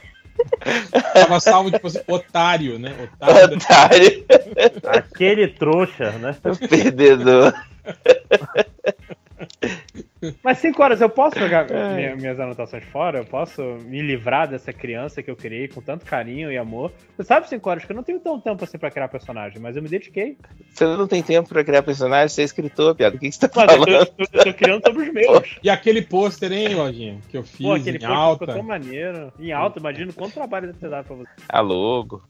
Tava 1.13 1.39
salvo, 1.39 1.71
tipo 1.71 1.87
assim, 1.87 2.01
otário, 2.07 2.79
né? 2.79 2.93
Otário. 3.03 3.57
Otário. 3.57 4.25
Aquele 4.85 5.47
trouxa, 5.47 6.11
né? 6.13 6.35
Perdedor. 6.69 7.53
Mas 10.43 10.57
5 10.59 10.81
horas, 10.83 10.99
eu 11.01 11.09
posso 11.09 11.39
jogar 11.39 11.69
É. 11.71 11.95
minha- 11.95 12.15
minhas 12.15 12.39
anotações 12.39 12.83
fora? 12.85 13.19
Eu 13.19 13.25
posso 13.25 13.61
me 13.85 14.01
livrar 14.01 14.47
dessa 14.49 14.73
criança 14.73 15.23
que 15.23 15.31
eu 15.31 15.35
criei 15.35 15.67
com 15.67 15.81
tanto 15.81 16.05
carinho 16.05 16.51
e 16.51 16.57
amor? 16.57 16.91
Você 17.15 17.23
sabe, 17.23 17.47
5 17.47 17.69
horas, 17.69 17.85
que 17.85 17.91
eu 17.91 17.95
não 17.95 18.03
tenho 18.03 18.19
tanto 18.19 18.43
tempo 18.43 18.63
assim 18.63 18.77
pra 18.77 18.91
criar 18.91 19.07
personagem, 19.07 19.59
mas 19.61 19.75
eu 19.75 19.81
me 19.81 19.87
dediquei. 19.89 20.37
Você 20.73 20.85
não 20.85 21.07
tem 21.07 21.23
tempo 21.23 21.47
pra 21.49 21.63
criar 21.63 21.83
personagem, 21.83 22.27
você 22.29 22.41
é 22.41 22.45
escritor, 22.45 22.95
piada. 22.95 23.15
O 23.15 23.19
que, 23.19 23.29
que 23.29 23.35
você 23.35 23.47
tá 23.47 23.65
Mas 23.65 23.71
eu 23.75 23.85
falando? 23.85 24.05
tô, 24.07 24.23
eu 24.33 24.43
tô 24.43 24.53
criando 24.53 24.81
sobre 24.85 25.03
os 25.03 25.13
meus. 25.13 25.57
E 25.63 25.69
aquele 25.69 26.01
pôster, 26.01 26.51
hein, 26.51 26.75
Lojinha? 26.75 27.19
Que 27.29 27.37
eu 27.37 27.43
fiz 27.43 27.65
Pô, 27.65 27.73
aquele 27.73 27.97
em 27.97 28.05
alta. 28.05 28.45
ficou 28.45 28.55
tão 28.55 28.63
maneiro. 28.63 29.31
Em 29.39 29.51
alta, 29.51 29.79
imagino 29.79 30.13
quanto 30.13 30.33
trabalho 30.33 30.67
deve 30.67 30.79
ter 30.79 30.89
dado 30.89 31.05
pra 31.05 31.15
você. 31.15 31.29
A 31.47 31.61
logo. 31.61 32.21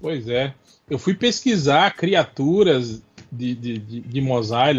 Pois 0.00 0.28
é. 0.28 0.52
Eu 0.90 0.98
fui 0.98 1.14
pesquisar 1.14 1.94
criaturas 1.96 3.02
de, 3.36 3.54
de, 3.54 3.78
de, 3.78 4.00
de 4.00 4.20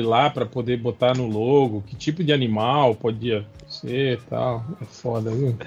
lá 0.01 0.29
pra 0.29 0.45
poder 0.45 0.77
botar 0.77 1.15
no 1.15 1.27
logo, 1.27 1.81
que 1.81 1.95
tipo 1.95 2.23
de 2.23 2.31
animal 2.33 2.95
podia 2.95 3.45
ser 3.67 4.17
e 4.17 4.21
tal. 4.29 4.65
É 4.81 4.85
foda, 4.85 5.31
viu? 5.31 5.57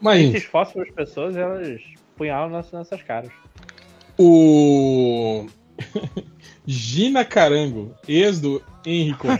Mas 0.00 0.34
esforça 0.34 0.72
pelas 0.72 0.90
pessoas 0.90 1.36
e 1.36 1.38
elas 1.38 1.80
punhalam 2.16 2.50
nas 2.50 2.70
nossas 2.72 3.02
caras. 3.02 3.30
o. 4.18 5.46
Gina 6.66 7.24
Carango, 7.24 7.94
ex 8.06 8.40
do 8.40 8.62
Henrico. 8.84 9.26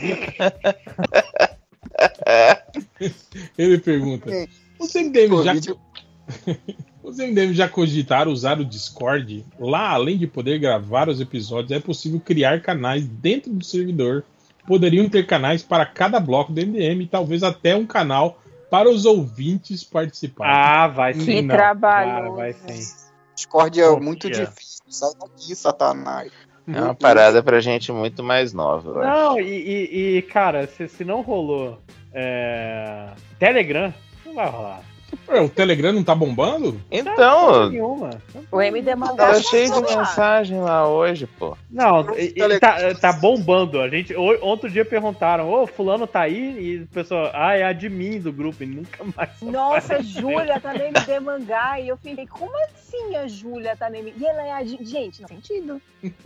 Ele 3.59 3.79
pergunta: 3.79 4.31
Os 4.79 4.95
MDM 4.95 5.43
já. 5.45 5.53
Os 7.09 7.17
MDM 7.17 7.55
já 7.55 7.67
cogitaram 7.67 8.31
usar 8.31 8.61
o 8.61 8.65
Discord? 8.65 9.45
Lá, 9.59 9.89
além 9.91 10.19
de 10.19 10.27
poder 10.27 10.59
gravar 10.59 11.09
os 11.09 11.21
episódios, 11.21 11.73
é 11.73 11.81
possível 11.81 12.21
criar 12.21 12.61
canais 12.61 13.07
dentro 13.09 13.51
do 13.51 13.65
servidor. 13.65 14.25
Poderiam 14.67 15.09
ter 15.09 15.27
canais 15.27 15.63
para 15.63 15.87
cada 15.87 16.21
bloco 16.21 16.53
do 16.53 16.61
MDM 16.61 17.03
e 17.03 17.07
talvez 17.07 17.43
até 17.43 17.75
um 17.75 17.87
canal 17.87 18.39
para 18.71 18.91
os 18.91 19.07
ouvintes 19.07 19.83
participarem. 19.83 20.53
Ah, 20.55 20.87
vai 20.89 21.15
sim. 21.15 21.25
Que 21.25 21.41
Não. 21.43 21.55
trabalho. 21.57 22.11
Cara, 22.11 22.31
vai 22.31 22.53
sim. 22.53 22.93
Discord 23.35 23.81
é 23.81 23.91
muito 23.99 24.29
difícil. 24.29 24.83
Sai 24.91 25.11
daqui, 25.19 25.55
Satanás. 25.55 26.31
É 26.71 26.79
uma 26.83 26.95
parada 26.95 27.43
pra 27.43 27.61
gente 27.61 27.91
muito 27.91 28.23
mais 28.23 28.53
nova, 28.53 28.91
eu 28.91 29.01
acho. 29.01 29.09
Não, 29.11 29.41
e, 29.41 29.45
e- 29.45 30.17
e, 30.19 30.23
cara, 30.23 30.67
se, 30.67 30.87
se 30.87 31.03
não 31.03 31.23
rolou 31.23 31.81
é, 32.13 33.09
Telegram, 33.39 33.95
não 34.27 34.35
vai 34.35 34.51
rolar. 34.51 34.83
Ué, 35.29 35.41
o 35.41 35.49
Telegram 35.49 35.93
não 35.93 36.05
tá 36.05 36.15
bombando? 36.15 36.81
Então, 36.91 37.71
Nenhuma. 37.71 38.11
O 38.51 38.61
MD 38.61 38.95
mandou. 38.95 39.17
tava 39.17 39.41
cheio 39.43 39.71
de 39.73 39.81
mensagem 39.97 40.61
lá 40.61 40.87
hoje, 40.89 41.27
pô. 41.27 41.57
Não, 41.71 42.15
e- 42.17 42.35
e 42.37 42.59
tá, 42.61 42.95
tá 42.95 43.13
bombando. 43.13 43.81
A 43.81 43.89
gente, 43.89 44.15
o- 44.15 44.45
outro 44.45 44.71
dia 44.71 44.85
perguntaram, 44.85 45.51
ô, 45.51 45.67
fulano 45.67 46.07
tá 46.07 46.21
aí? 46.21 46.59
E 46.59 46.83
o 46.83 46.87
pessoal, 46.89 47.31
ah, 47.35 47.55
é 47.55 47.63
admin 47.65 48.21
do 48.21 48.33
grupo, 48.33 48.63
e 48.63 48.67
nunca 48.67 49.05
mais. 49.17 49.31
Nossa. 49.43 50.03
Júlia 50.03 50.61
tá 50.61 50.73
no 50.75 50.83
MD 50.83 51.21
Mangá. 51.21 51.81
E 51.81 51.89
eu 51.89 51.97
fiquei, 51.97 52.27
como 52.27 52.53
assim 52.65 53.17
a 53.17 53.27
Júlia 53.29 53.77
tá 53.77 53.89
no 53.91 53.97
MD? 53.97 54.19
E 54.19 54.27
ela 54.27 54.43
é 54.47 54.53
a. 54.53 54.65
Gente, 54.65 55.23
não 55.23 55.29
faz 55.29 55.41
sentido. 55.47 55.81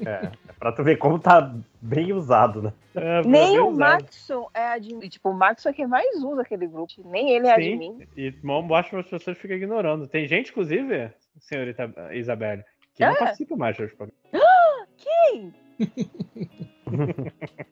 É, 0.05 0.11
é 0.49 0.53
pra 0.59 0.73
tu 0.73 0.83
ver 0.85 0.97
como 0.99 1.19
tá 1.19 1.53
bem 1.83 2.13
usado, 2.13 2.63
né? 2.63 2.73
É, 2.95 3.23
Nem 3.23 3.59
o 3.59 3.69
usado. 3.69 4.03
Maxon 4.03 4.49
é 4.55 4.67
admin. 4.69 5.09
Tipo, 5.09 5.31
o 5.31 5.35
Maxon 5.35 5.71
é 5.71 5.73
quem 5.73 5.87
mais 5.87 6.23
usa 6.23 6.43
aquele 6.43 6.67
grupo. 6.67 6.93
Nem 7.05 7.31
ele 7.31 7.49
é 7.49 7.55
Sim, 7.57 7.73
admin. 7.75 8.07
e 8.17 8.33
mal 8.43 8.63
mostra 8.63 9.01
as 9.01 9.09
pessoas 9.09 9.37
ficam 9.37 9.57
ignorando. 9.57 10.07
Tem 10.07 10.27
gente, 10.29 10.51
inclusive, 10.51 11.11
senhorita 11.41 11.93
Isabelle, 12.13 12.63
que 12.95 13.05
não 13.05 13.13
É? 13.13 13.19
participa 13.19 13.57
mais 13.57 13.77
dos 13.77 13.93
programas. 13.93 14.23
Quem? 14.97 15.53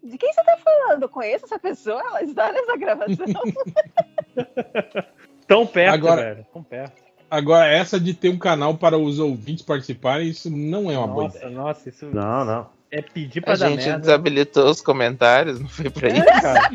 De 0.02 0.16
quem 0.18 0.32
você 0.32 0.42
tá 0.42 0.56
falando? 0.56 1.02
Eu 1.02 1.08
conheço 1.08 1.44
essa 1.44 1.58
pessoa? 1.58 2.00
Ela 2.00 2.22
está 2.22 2.50
nessa 2.52 2.76
gravação? 2.76 3.26
Tão 5.46 5.66
perto, 5.66 5.94
Agora- 5.94 6.22
velho. 6.34 6.46
Tão 6.52 6.62
perto. 6.62 7.10
Agora, 7.30 7.66
essa 7.68 8.00
de 8.00 8.12
ter 8.12 8.28
um 8.28 8.38
canal 8.38 8.76
para 8.76 8.98
os 8.98 9.20
ouvintes 9.20 9.64
participarem, 9.64 10.28
isso 10.28 10.50
não 10.50 10.90
é 10.90 10.98
uma 10.98 11.06
boa 11.06 11.24
Nossa, 11.24 11.38
ideia. 11.38 11.52
nossa, 11.54 11.88
isso 11.88 12.06
Não, 12.06 12.44
não. 12.44 12.68
É 12.90 13.00
pedir 13.02 13.40
pra 13.40 13.52
A 13.54 13.56
dar 13.56 13.68
gente 13.70 13.84
merda. 13.84 13.98
desabilitou 14.00 14.70
os 14.70 14.80
comentários, 14.80 15.60
não 15.60 15.68
foi 15.68 15.88
pra 15.90 16.08
isso? 16.08 16.22
É, 16.22 16.40
cara. 16.40 16.70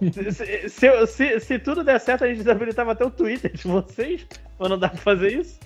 se, 0.32 0.68
se, 0.68 1.06
se- 1.06 1.40
se 1.40 1.58
tudo 1.58 1.84
der 1.84 2.00
certo, 2.00 2.24
a 2.24 2.28
gente 2.28 2.38
desabilitava 2.38 2.92
até 2.92 3.04
o 3.04 3.10
Twitter 3.10 3.52
de 3.52 3.62
vocês. 3.68 4.26
Ou 4.58 4.68
não 4.68 4.78
dá 4.78 4.88
pra 4.88 4.98
fazer 4.98 5.32
isso? 5.40 5.58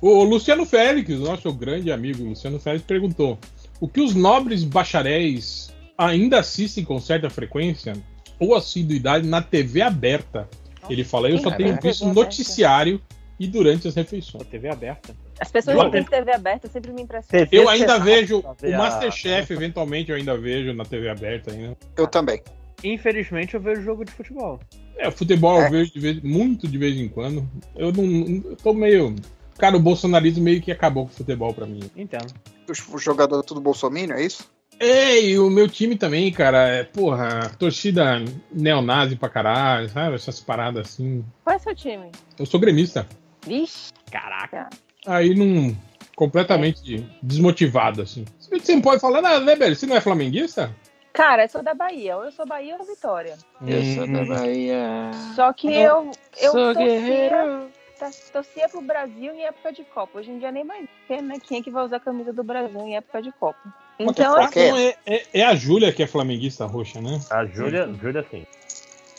O 0.00 0.22
Luciano 0.24 0.64
Félix, 0.64 1.10
nosso 1.18 1.52
grande 1.52 1.90
amigo 1.90 2.24
Luciano 2.24 2.58
Félix, 2.58 2.84
perguntou: 2.84 3.38
o 3.80 3.88
que 3.88 4.00
os 4.00 4.14
nobres 4.14 4.64
bacharéis 4.64 5.72
ainda 5.98 6.40
assistem 6.40 6.84
com 6.84 7.00
certa 7.00 7.28
frequência 7.30 7.92
ou 8.38 8.54
assiduidade 8.54 9.26
na 9.26 9.42
TV 9.42 9.80
aberta? 9.82 10.48
Ele 10.88 11.04
fala: 11.04 11.28
eu 11.30 11.38
só 11.38 11.50
Sim, 11.50 11.56
tenho 11.56 11.78
visto 11.80 12.04
no 12.06 12.14
noticiário 12.14 13.00
e 13.38 13.46
durante 13.46 13.88
as 13.88 13.94
refeições. 13.94 14.46
TV 14.46 14.68
aberta. 14.68 15.14
As 15.40 15.50
pessoas 15.50 15.76
que 15.84 15.90
têm 15.90 16.04
TV 16.04 16.32
aberta 16.32 16.68
sempre 16.68 16.92
me 16.92 17.02
impressionam. 17.02 17.46
Eu 17.50 17.68
ainda 17.68 17.98
vejo 17.98 18.38
o 18.40 18.74
a- 18.74 18.78
Masterchef, 18.78 19.52
eventualmente 19.52 20.10
eu 20.10 20.16
ainda 20.16 20.36
vejo 20.38 20.72
na 20.72 20.84
TV 20.84 21.08
aberta 21.08 21.50
ainda. 21.50 21.76
Eu 21.96 22.06
também. 22.06 22.40
Infelizmente, 22.84 23.54
eu 23.54 23.60
vejo 23.60 23.82
jogo 23.82 24.04
de 24.04 24.12
futebol. 24.12 24.58
É, 24.96 25.08
o 25.08 25.12
futebol 25.12 25.60
É. 25.60 25.66
eu 25.66 25.70
vejo 25.70 25.92
de 25.92 26.00
vez- 26.00 26.22
muito 26.22 26.66
de 26.68 26.78
vez 26.78 26.96
em 26.96 27.08
quando. 27.08 27.48
Eu 27.76 27.92
não. 27.92 28.42
Eu 28.50 28.56
tô 28.56 28.72
meio. 28.72 29.14
Cara, 29.58 29.76
o 29.76 29.80
bolsonarismo 29.80 30.42
meio 30.42 30.60
que 30.60 30.72
acabou 30.72 31.04
com 31.06 31.12
o 31.12 31.14
futebol 31.14 31.52
pra 31.54 31.66
mim. 31.66 31.80
Entendo. 31.96 32.32
Os, 32.68 32.86
os 32.92 33.02
jogadores 33.02 33.46
tudo 33.46 33.60
bolsominion, 33.60 34.14
é 34.16 34.24
isso? 34.24 34.50
É, 34.80 35.20
e 35.20 35.38
o 35.38 35.48
meu 35.48 35.68
time 35.68 35.94
também, 35.94 36.32
cara, 36.32 36.66
é, 36.66 36.82
porra, 36.82 37.50
torcida 37.56 38.24
neonazi 38.50 39.14
pra 39.14 39.28
caralho, 39.28 39.88
sabe? 39.88 40.16
Essas 40.16 40.40
paradas 40.40 40.88
assim. 40.88 41.24
Qual 41.44 41.54
é 41.54 41.58
seu 41.58 41.74
time? 41.74 42.10
Eu 42.36 42.44
sou 42.46 42.58
gremista. 42.58 43.06
Vixe. 43.46 43.92
Caraca. 44.10 44.68
Aí 45.06 45.34
não. 45.34 45.76
completamente 46.14 47.06
desmotivado, 47.22 48.02
assim. 48.02 48.24
Você 48.38 48.74
não 48.74 48.82
pode 48.82 49.00
falar 49.00 49.22
nada, 49.22 49.40
né, 49.40 49.56
velho? 49.56 49.74
Você 49.74 49.86
não 49.86 49.96
é 49.96 50.00
flamenguista? 50.00 50.74
Cara, 51.12 51.44
eu 51.44 51.48
sou 51.48 51.62
da 51.62 51.74
Bahia. 51.74 52.16
Ou 52.16 52.24
eu 52.24 52.32
sou 52.32 52.46
Bahia 52.46 52.76
ou 52.78 52.86
Vitória. 52.86 53.36
Eu 53.66 53.82
sou 53.94 54.06
da 54.06 54.24
Bahia. 54.24 55.10
Só 55.34 55.52
que 55.52 55.68
eu, 55.68 56.10
eu 56.40 56.52
Sou 56.52 56.72
torcia, 56.72 56.86
guerreiro. 56.86 57.68
tá- 57.98 58.10
torcia 58.32 58.68
pro 58.68 58.80
Brasil 58.80 59.34
em 59.34 59.44
época 59.44 59.72
de 59.72 59.84
Copa. 59.84 60.18
Hoje 60.18 60.30
em 60.30 60.38
dia 60.38 60.50
nem 60.52 60.64
mais 60.64 60.86
tem, 61.08 61.20
né? 61.20 61.38
Quem 61.42 61.58
é 61.58 61.62
que 61.62 61.70
vai 61.70 61.84
usar 61.84 61.96
a 61.96 62.00
camisa 62.00 62.32
do 62.32 62.42
Brasil 62.42 62.80
em 62.80 62.96
época 62.96 63.20
de 63.20 63.32
Copa? 63.32 63.58
Então, 63.98 64.36
assim, 64.36 64.60
é, 64.60 64.96
é, 65.06 65.26
é 65.34 65.44
a 65.44 65.54
Júlia 65.54 65.92
que 65.92 66.02
é 66.02 66.06
flamenguista 66.06 66.64
roxa, 66.66 67.00
né? 67.00 67.20
A 67.30 67.44
Júlia, 67.44 67.92
Júlia 68.00 68.24
sim. 68.30 68.46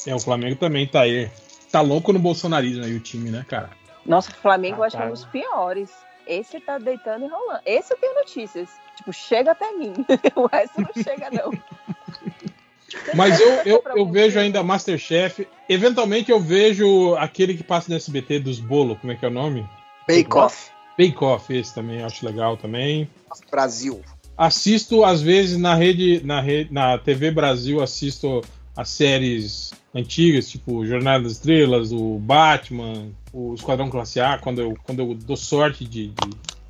É, 0.07 0.15
o 0.15 0.19
Flamengo 0.19 0.55
também 0.55 0.87
tá 0.87 1.01
aí. 1.01 1.29
Tá 1.71 1.81
louco 1.81 2.11
no 2.11 2.19
bolsonarismo 2.19 2.83
aí 2.83 2.95
o 2.95 2.99
time, 2.99 3.29
né, 3.29 3.45
cara? 3.47 3.69
Nossa, 4.05 4.31
o 4.31 4.35
Flamengo 4.35 4.77
eu 4.77 4.83
acho 4.83 4.97
que 4.97 5.03
é 5.03 5.05
um 5.05 5.11
dos 5.11 5.25
piores. 5.25 5.91
Esse 6.25 6.59
tá 6.59 6.77
deitando 6.77 7.25
e 7.25 7.27
rolando. 7.27 7.61
Esse 7.65 7.93
eu 7.93 7.97
tenho 7.97 8.15
notícias. 8.15 8.69
Tipo, 8.97 9.11
chega 9.11 9.51
até 9.51 9.71
mim. 9.73 9.93
o 10.35 10.45
resto 10.47 10.81
não 10.81 11.03
chega, 11.03 11.29
não. 11.31 11.51
Mas 13.15 13.39
eu, 13.39 13.49
eu, 13.65 13.83
eu 13.95 14.05
vejo 14.05 14.39
ainda 14.39 14.63
Masterchef. 14.63 15.47
Eventualmente 15.67 16.31
eu 16.31 16.39
vejo 16.39 17.15
aquele 17.15 17.55
que 17.55 17.63
passa 17.63 17.89
no 17.89 17.95
SBT 17.95 18.39
dos 18.39 18.59
bolos, 18.59 18.97
como 18.99 19.11
é 19.11 19.15
que 19.15 19.25
é 19.25 19.27
o 19.27 19.31
nome? 19.31 19.67
Bake 20.07 20.35
Off. 20.35 20.71
Bake 20.97 21.23
Off, 21.23 21.51
esse 21.53 21.73
também 21.73 22.03
acho 22.03 22.25
legal 22.25 22.55
também. 22.55 23.09
Brasil. 23.49 24.01
Assisto, 24.37 25.03
às 25.03 25.21
vezes, 25.21 25.57
na 25.57 25.75
rede, 25.75 26.21
na 26.23 26.39
rede, 26.39 26.71
na 26.71 26.97
TV 26.97 27.31
Brasil, 27.31 27.81
assisto 27.81 28.41
as 28.75 28.89
séries 28.89 29.73
antigas, 29.93 30.49
tipo 30.49 30.85
Jornada 30.85 31.23
das 31.23 31.33
Estrelas, 31.33 31.91
o 31.91 32.17
Batman, 32.19 33.11
o 33.33 33.55
Esquadrão 33.55 33.89
Classe 33.89 34.21
A, 34.21 34.37
quando 34.37 34.61
eu, 34.61 34.77
quando 34.83 34.99
eu 34.99 35.15
dou 35.15 35.35
sorte 35.35 35.83
de, 35.83 36.13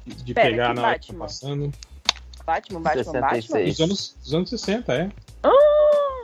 de, 0.06 0.24
de 0.24 0.34
Pera, 0.34 0.50
pegar 0.50 0.74
na 0.74 0.82
hora 0.82 0.98
que 1.00 1.08
tá 1.08 1.14
Batman? 1.14 1.26
passando. 1.26 1.74
Batman, 2.46 2.82
Batman, 2.82 3.22
Batman. 3.22 3.64
Dos 3.66 3.82
anos, 3.82 4.18
dos 4.24 4.34
anos 4.34 4.50
60, 4.50 4.94
é. 4.94 5.12
Ah, 5.44 5.50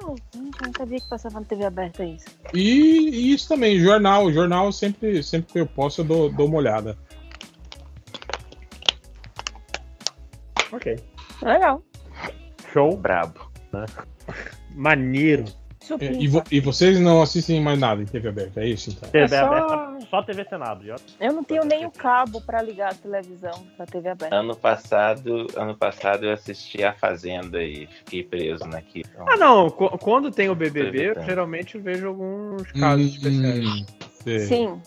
eu 0.02 0.16
não 0.36 0.74
sabia 0.78 1.00
que 1.00 1.10
passava 1.10 1.40
na 1.40 1.46
TV 1.46 1.66
aberta 1.66 2.04
isso. 2.04 2.26
E, 2.54 3.10
e 3.10 3.34
isso 3.34 3.50
também, 3.50 3.80
jornal. 3.80 4.32
Jornal 4.32 4.72
sempre, 4.72 5.22
sempre 5.22 5.54
que 5.54 5.60
eu 5.60 5.68
posso 5.68 6.02
eu 6.02 6.06
dou, 6.06 6.32
dou 6.32 6.48
uma 6.48 6.58
olhada. 6.58 6.98
Ok. 10.72 10.98
Legal. 11.42 11.84
Show. 12.72 12.98
Brabo. 12.98 13.52
Né? 13.74 13.86
Maneiro. 14.72 15.46
É, 16.00 16.12
E, 16.14 16.28
vo- 16.28 16.44
e 16.52 16.60
vocês 16.60 17.00
não 17.00 17.22
assistem 17.22 17.62
mais 17.62 17.80
nada 17.80 18.02
em 18.02 18.06
TV 18.06 18.28
aberta, 18.30 18.62
é 18.62 18.68
isso 18.68 18.90
então? 18.92 19.10
TV 19.10 19.24
É 19.26 19.28
só- 19.40 19.46
aberta, 19.46 20.06
só 20.10 20.22
TV 20.22 20.46
Senado, 20.46 20.86
Jota. 20.86 21.02
Eu 21.20 21.34
não 21.34 21.44
tenho 21.44 21.64
nem 21.66 21.86
o 21.86 21.90
cabo 21.92 22.42
pra 22.42 22.62
ligar 22.62 22.92
a 22.92 22.94
televisão 22.96 23.66
pra 23.76 23.86
TV 23.86 24.10
aberta. 24.10 24.36
Ano 24.36 24.56
passado, 24.56 25.48
ano 25.56 25.76
passado 25.76 26.26
eu 26.26 26.34
assisti 26.34 26.84
A 26.84 26.94
Fazenda 26.94 27.64
e 27.64 27.88
fiquei 27.88 28.24
preso 28.24 28.66
naquilo. 28.66 29.10
Então, 29.14 29.26
Ah, 29.30 29.38
não. 29.38 29.70
qu- 29.70 29.98
Quando 29.98 30.30
tem 30.32 30.50
o 30.50 30.56
BBB, 30.56 31.12
eu 31.12 31.24
geralmente 31.24 31.78
vejo 31.78 32.08
alguns 32.08 32.72
casos 32.74 33.14
especiais. 33.16 33.86
sei. 34.24 34.40
Sim. 34.40 34.82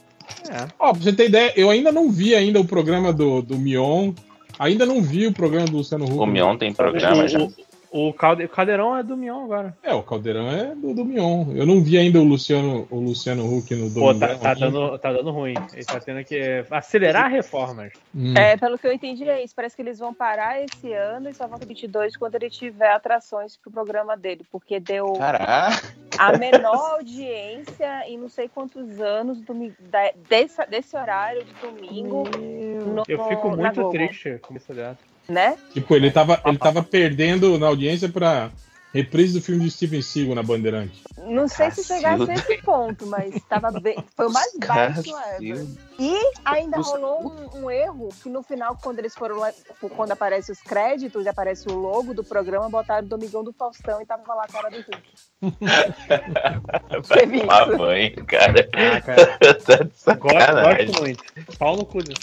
É. 0.50 0.68
Ó, 0.78 0.92
pra 0.92 1.02
você 1.02 1.12
ter 1.12 1.26
ideia, 1.28 1.52
eu 1.56 1.68
ainda 1.70 1.90
não 1.90 2.10
vi 2.10 2.34
ainda 2.34 2.60
o 2.60 2.64
programa 2.64 3.12
do, 3.12 3.42
do 3.42 3.58
Mion. 3.58 4.12
Ainda 4.58 4.86
não 4.86 5.02
vi 5.02 5.26
o 5.26 5.32
programa 5.32 5.66
do 5.66 5.78
Luciano 5.78 6.04
Huck. 6.04 6.18
O 6.18 6.26
Mion 6.26 6.56
tem 6.56 6.72
programa 6.72 7.24
o, 7.24 7.28
já? 7.28 7.38
O, 7.40 7.52
o 7.92 8.12
Calde- 8.12 8.44
o 8.44 8.48
Caldeirão 8.48 8.96
é 8.96 9.02
do 9.02 9.16
Mion 9.16 9.44
agora. 9.44 9.76
É, 9.82 9.92
o 9.92 10.02
Caldeirão 10.02 10.50
é 10.50 10.74
do, 10.74 10.94
do 10.94 11.04
Mion. 11.04 11.52
Eu 11.54 11.66
não 11.66 11.82
vi 11.82 11.98
ainda 11.98 12.18
o 12.18 12.24
Luciano, 12.24 12.86
o 12.90 12.98
Luciano 12.98 13.44
Huck 13.44 13.74
no 13.74 13.90
Pô, 13.90 14.12
Domingão. 14.12 14.28
tá, 14.28 14.34
tá 14.38 14.50
aqui. 14.52 14.60
dando, 14.60 14.98
tá 14.98 15.12
dando 15.12 15.30
ruim. 15.30 15.54
Ele 15.74 15.84
tá 15.84 16.00
tendo 16.00 16.24
que 16.24 16.64
acelerar 16.70 17.30
reformas. 17.30 17.92
Hum. 18.14 18.34
É, 18.36 18.56
pelo 18.56 18.78
que 18.78 18.86
eu 18.86 18.92
entendi 18.92 19.28
é 19.28 19.44
isso. 19.44 19.54
Parece 19.54 19.76
que 19.76 19.82
eles 19.82 19.98
vão 19.98 20.14
parar 20.14 20.62
esse 20.64 20.92
ano 20.92 21.28
e 21.28 21.34
só 21.34 21.46
vão 21.46 21.58
repetir 21.58 21.88
dois 21.88 22.16
quando 22.16 22.34
ele 22.36 22.48
tiver 22.48 22.90
atrações 22.90 23.56
pro 23.56 23.70
programa 23.70 24.16
dele, 24.16 24.44
porque 24.50 24.80
deu 24.80 25.12
Caraca! 25.12 25.92
a 26.18 26.36
menor 26.38 26.92
audiência 26.94 28.08
em 28.08 28.16
não 28.18 28.28
sei 28.28 28.48
quantos 28.48 29.00
anos 29.00 29.38
da- 29.80 30.12
desse, 30.28 30.64
desse 30.66 30.96
horário 30.96 31.44
de 31.44 31.52
domingo. 31.54 32.24
no- 32.94 33.02
Eu 33.08 33.28
fico 33.28 33.50
muito 33.56 33.90
triste 33.90 34.38
com 34.42 34.54
isso 34.56 34.72
dessa. 34.72 35.11
Né? 35.28 35.56
Tipo, 35.72 35.94
ele 35.94 36.10
tava, 36.10 36.40
ele 36.44 36.58
tava 36.58 36.82
perdendo 36.82 37.58
na 37.58 37.66
audiência 37.68 38.08
pra 38.08 38.50
reprise 38.92 39.32
do 39.32 39.42
filme 39.42 39.64
de 39.64 39.70
Steven 39.70 40.02
Seagal 40.02 40.34
na 40.34 40.42
Bandeirante. 40.42 41.02
Não 41.26 41.48
sei 41.48 41.70
se 41.70 41.82
chegasse 41.82 42.22
a 42.22 42.26
Cacilda. 42.26 42.34
esse 42.34 42.62
ponto, 42.62 43.06
mas 43.06 43.42
tava 43.48 43.70
bem, 43.80 43.96
foi 44.14 44.26
o 44.26 44.30
mais 44.30 44.52
baixo 44.58 45.00
ever. 45.00 45.14
Cacilda. 45.14 45.80
E 45.98 46.14
ainda 46.44 46.78
rolou 46.78 47.50
um, 47.54 47.62
um 47.62 47.70
erro 47.70 48.10
que 48.22 48.28
no 48.28 48.42
final, 48.42 48.76
quando 48.82 48.98
eles 48.98 49.14
foram 49.14 49.36
lá, 49.36 49.50
quando 49.96 50.12
aparece 50.12 50.52
os 50.52 50.60
créditos 50.60 51.24
e 51.24 51.28
aparece 51.28 51.68
o 51.68 51.74
logo 51.74 52.12
do 52.12 52.22
programa, 52.22 52.68
botaram 52.68 53.06
Domingão 53.06 53.42
do 53.42 53.52
Faustão 53.52 54.00
e 54.02 54.06
tava 54.06 54.34
lá 54.34 54.44
a 54.44 54.48
cara 54.48 54.68
do 54.68 54.76
Hulk. 54.76 55.02
Vai 57.08 57.40
tomar 57.40 57.78
banho, 57.78 58.26
cara. 58.26 58.68
Ah, 58.74 59.00
cara. 59.00 59.38
tá 59.64 59.76
de 59.76 59.84
Gosto, 59.84 59.94
sacanagem. 59.96 60.86
gosto 60.86 61.00
muito. 61.00 61.24
Pau 61.58 61.76
no 61.76 61.86
cu 61.86 62.02
disso. 62.02 62.20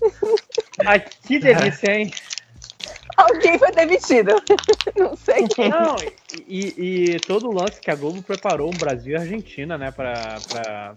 Ai, 0.80 1.04
que 1.26 1.38
delícia, 1.38 1.90
hein? 1.90 2.12
Alguém 3.16 3.58
foi 3.58 3.72
demitido. 3.72 4.32
Não 4.96 5.14
sei 5.14 5.46
quem. 5.48 5.68
Não, 5.68 6.02
e, 6.02 6.74
e 7.14 7.20
todo 7.20 7.48
o 7.48 7.52
lance 7.52 7.80
que 7.80 7.90
a 7.90 7.94
Globo 7.94 8.22
preparou 8.22 8.70
um 8.70 8.76
Brasil 8.76 9.12
e 9.12 9.16
Argentina, 9.16 9.78
né? 9.78 9.90
Pra, 9.90 10.40
pra... 10.48 10.96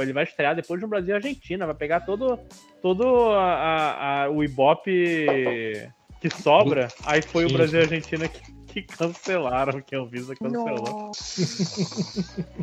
Ele 0.00 0.12
vai 0.12 0.24
estrear 0.24 0.54
depois 0.54 0.80
de 0.80 0.86
um 0.86 0.88
Brasil 0.88 1.10
e 1.10 1.16
Argentina. 1.16 1.66
Vai 1.66 1.74
pegar 1.74 2.00
todo, 2.00 2.38
todo 2.80 3.04
a, 3.32 3.42
a- 3.54 4.22
a- 4.24 4.30
o 4.30 4.42
Ibope 4.42 5.90
que 6.20 6.30
sobra. 6.30 6.92
Aí 7.04 7.20
foi 7.20 7.44
o. 7.44 7.52
Brasil 7.52 7.80
e 7.80 7.82
Argentina 7.82 8.28
que, 8.28 8.40
que 8.68 8.82
cancelaram, 8.82 9.80
que 9.82 9.94
a 9.94 9.98
Anvisa 9.98 10.34
cancelou. 10.36 11.12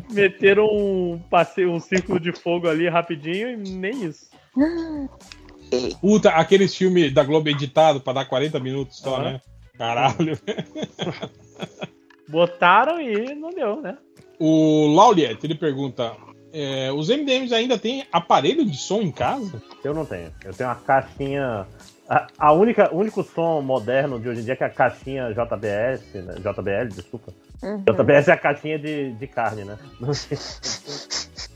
Meteram 0.08 0.66
um 0.66 1.20
passeio, 1.30 1.70
um 1.70 1.80
círculo 1.80 2.18
de 2.18 2.32
fogo 2.32 2.68
ali 2.68 2.88
rapidinho 2.88 3.50
e 3.50 3.56
nem 3.56 4.04
isso. 4.04 4.30
Puta, 6.00 6.30
aqueles 6.30 6.74
filmes 6.74 7.12
da 7.12 7.24
Globo 7.24 7.48
editado 7.48 8.00
pra 8.00 8.12
dar 8.12 8.24
40 8.24 8.58
minutos 8.60 8.98
só, 8.98 9.16
Aham. 9.16 9.24
né? 9.24 9.40
Caralho. 9.76 10.38
Botaram 12.28 13.00
e 13.00 13.34
não 13.34 13.50
deu, 13.50 13.80
né? 13.80 13.96
O 14.38 14.92
Lauliet, 14.94 15.42
ele 15.44 15.54
pergunta: 15.54 16.16
é, 16.52 16.90
os 16.92 17.08
MDMs 17.08 17.52
ainda 17.52 17.78
têm 17.78 18.06
aparelho 18.12 18.64
de 18.64 18.76
som 18.76 19.00
em 19.02 19.10
casa? 19.10 19.62
Eu 19.82 19.94
não 19.94 20.04
tenho. 20.04 20.32
Eu 20.44 20.54
tenho 20.54 20.68
uma 20.68 20.76
caixinha. 20.76 21.66
A, 22.08 22.26
a 22.38 22.52
única, 22.52 22.94
o 22.94 22.98
único 22.98 23.22
som 23.22 23.60
moderno 23.62 24.20
de 24.20 24.28
hoje 24.28 24.40
em 24.40 24.44
dia 24.44 24.52
é 24.52 24.56
que 24.56 24.64
é 24.64 24.66
a 24.66 24.70
caixinha 24.70 25.32
JBS, 25.32 26.14
né? 26.14 26.34
JBL, 26.34 26.94
desculpa. 26.94 27.32
Uhum. 27.62 27.78
JBS 27.78 28.28
é 28.28 28.32
a 28.32 28.36
caixinha 28.36 28.78
de, 28.78 29.12
de 29.12 29.26
carne, 29.26 29.64
né? 29.64 29.78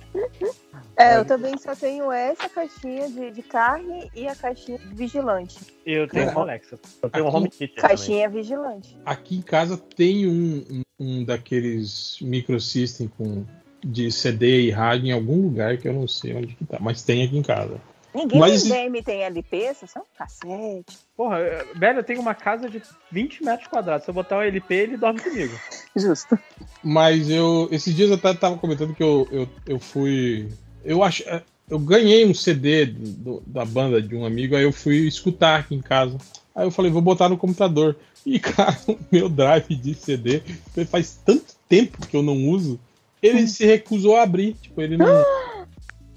É, 0.96 1.16
eu 1.16 1.24
também 1.24 1.56
só 1.58 1.74
tenho 1.76 2.10
essa 2.10 2.48
caixinha 2.48 3.08
de, 3.08 3.30
de 3.30 3.42
carne 3.42 4.10
e 4.14 4.26
a 4.26 4.34
caixinha 4.34 4.78
de 4.78 4.94
vigilante. 4.94 5.56
Eu 5.86 6.08
tenho 6.08 6.30
uma 6.30 6.40
Alexa. 6.42 6.78
Eu 7.02 7.10
tenho 7.10 7.24
um 7.24 7.28
Aqui- 7.28 7.36
home 7.36 7.48
theater 7.50 7.74
também. 7.76 7.88
Caixinha 7.88 8.28
vigilante. 8.28 8.96
Aqui 9.04 9.36
em 9.36 9.42
casa 9.42 9.76
tem 9.76 10.26
um, 10.26 10.64
um, 10.70 10.82
um 10.98 11.24
daqueles 11.24 12.18
microsystem 12.20 13.08
com 13.16 13.44
de 13.84 14.10
CD 14.10 14.62
e 14.62 14.70
rádio 14.70 15.06
em 15.06 15.12
algum 15.12 15.40
lugar 15.40 15.78
que 15.78 15.86
eu 15.86 15.92
não 15.92 16.08
sei 16.08 16.34
onde 16.34 16.48
que 16.56 16.64
tá, 16.64 16.78
mas 16.80 17.02
tem 17.02 17.22
aqui 17.24 17.38
em 17.38 17.42
casa. 17.42 17.80
Ninguém 18.18 18.40
Mas- 18.40 18.62
DM 18.64 19.02
tem 19.02 19.22
LP, 19.22 19.74
só 19.74 19.86
são 19.86 20.02
cassete. 20.16 20.98
Porra, 21.16 21.38
eu- 21.38 21.74
velho, 21.78 21.98
eu 22.00 22.04
tenho 22.04 22.20
uma 22.20 22.34
casa 22.34 22.68
de 22.68 22.82
20 23.12 23.44
metros 23.44 23.68
quadrados. 23.68 24.04
Se 24.04 24.10
eu 24.10 24.14
botar 24.14 24.38
um 24.38 24.42
LP, 24.42 24.74
ele 24.74 24.96
dorme 24.96 25.20
comigo. 25.20 25.58
Justo. 25.96 26.38
Mas 26.82 27.28
eu. 27.30 27.68
Esses 27.70 27.94
dias 27.94 28.08
eu 28.10 28.16
até 28.16 28.34
tava 28.34 28.56
comentando 28.58 28.94
que 28.94 29.02
eu, 29.02 29.28
eu, 29.30 29.48
eu 29.66 29.78
fui. 29.78 30.48
Eu 30.84 31.02
acho. 31.02 31.22
Eu 31.70 31.78
ganhei 31.78 32.24
um 32.26 32.32
CD 32.34 32.86
do- 32.86 33.42
da 33.46 33.64
banda 33.64 34.00
de 34.00 34.16
um 34.16 34.24
amigo, 34.24 34.56
aí 34.56 34.62
eu 34.64 34.72
fui 34.72 35.06
escutar 35.06 35.60
aqui 35.60 35.74
em 35.74 35.82
casa. 35.82 36.16
Aí 36.54 36.66
eu 36.66 36.70
falei, 36.70 36.90
vou 36.90 37.02
botar 37.02 37.28
no 37.28 37.36
computador. 37.36 37.94
E, 38.24 38.38
cara, 38.40 38.76
o 38.88 38.98
meu 39.12 39.28
drive 39.28 39.74
de 39.76 39.94
CD 39.94 40.42
faz 40.90 41.20
tanto 41.24 41.54
tempo 41.68 42.06
que 42.06 42.16
eu 42.16 42.22
não 42.22 42.48
uso, 42.48 42.80
ele 43.22 43.46
se 43.46 43.64
recusou 43.66 44.16
a 44.16 44.22
abrir. 44.22 44.54
Tipo, 44.54 44.80
ele 44.80 44.96
não. 44.96 45.06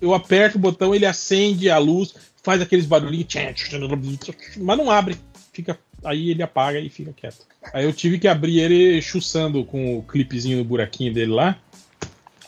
Eu 0.02 0.14
aperto 0.14 0.58
o 0.58 0.62
botão, 0.62 0.96
ele 0.96 1.06
acende 1.06 1.70
a 1.70 1.78
luz, 1.78 2.16
faz 2.42 2.62
aqueles 2.62 2.86
barulhinhos, 2.86 3.28
mas 4.58 4.78
não 4.78 4.90
abre. 4.90 5.16
Fica, 5.54 5.78
aí 6.04 6.32
ele 6.32 6.42
apaga 6.42 6.80
e 6.80 6.90
fica 6.90 7.14
quieto. 7.14 7.46
Aí 7.74 7.86
eu 7.86 7.94
tive 7.94 8.18
que 8.18 8.28
abrir 8.28 8.60
ele 8.60 9.02
chuçando 9.02 9.64
com 9.64 9.98
o 9.98 10.04
clipezinho 10.04 10.58
no 10.58 10.64
buraquinho 10.64 11.14
dele 11.14 11.32
lá. 11.32 11.58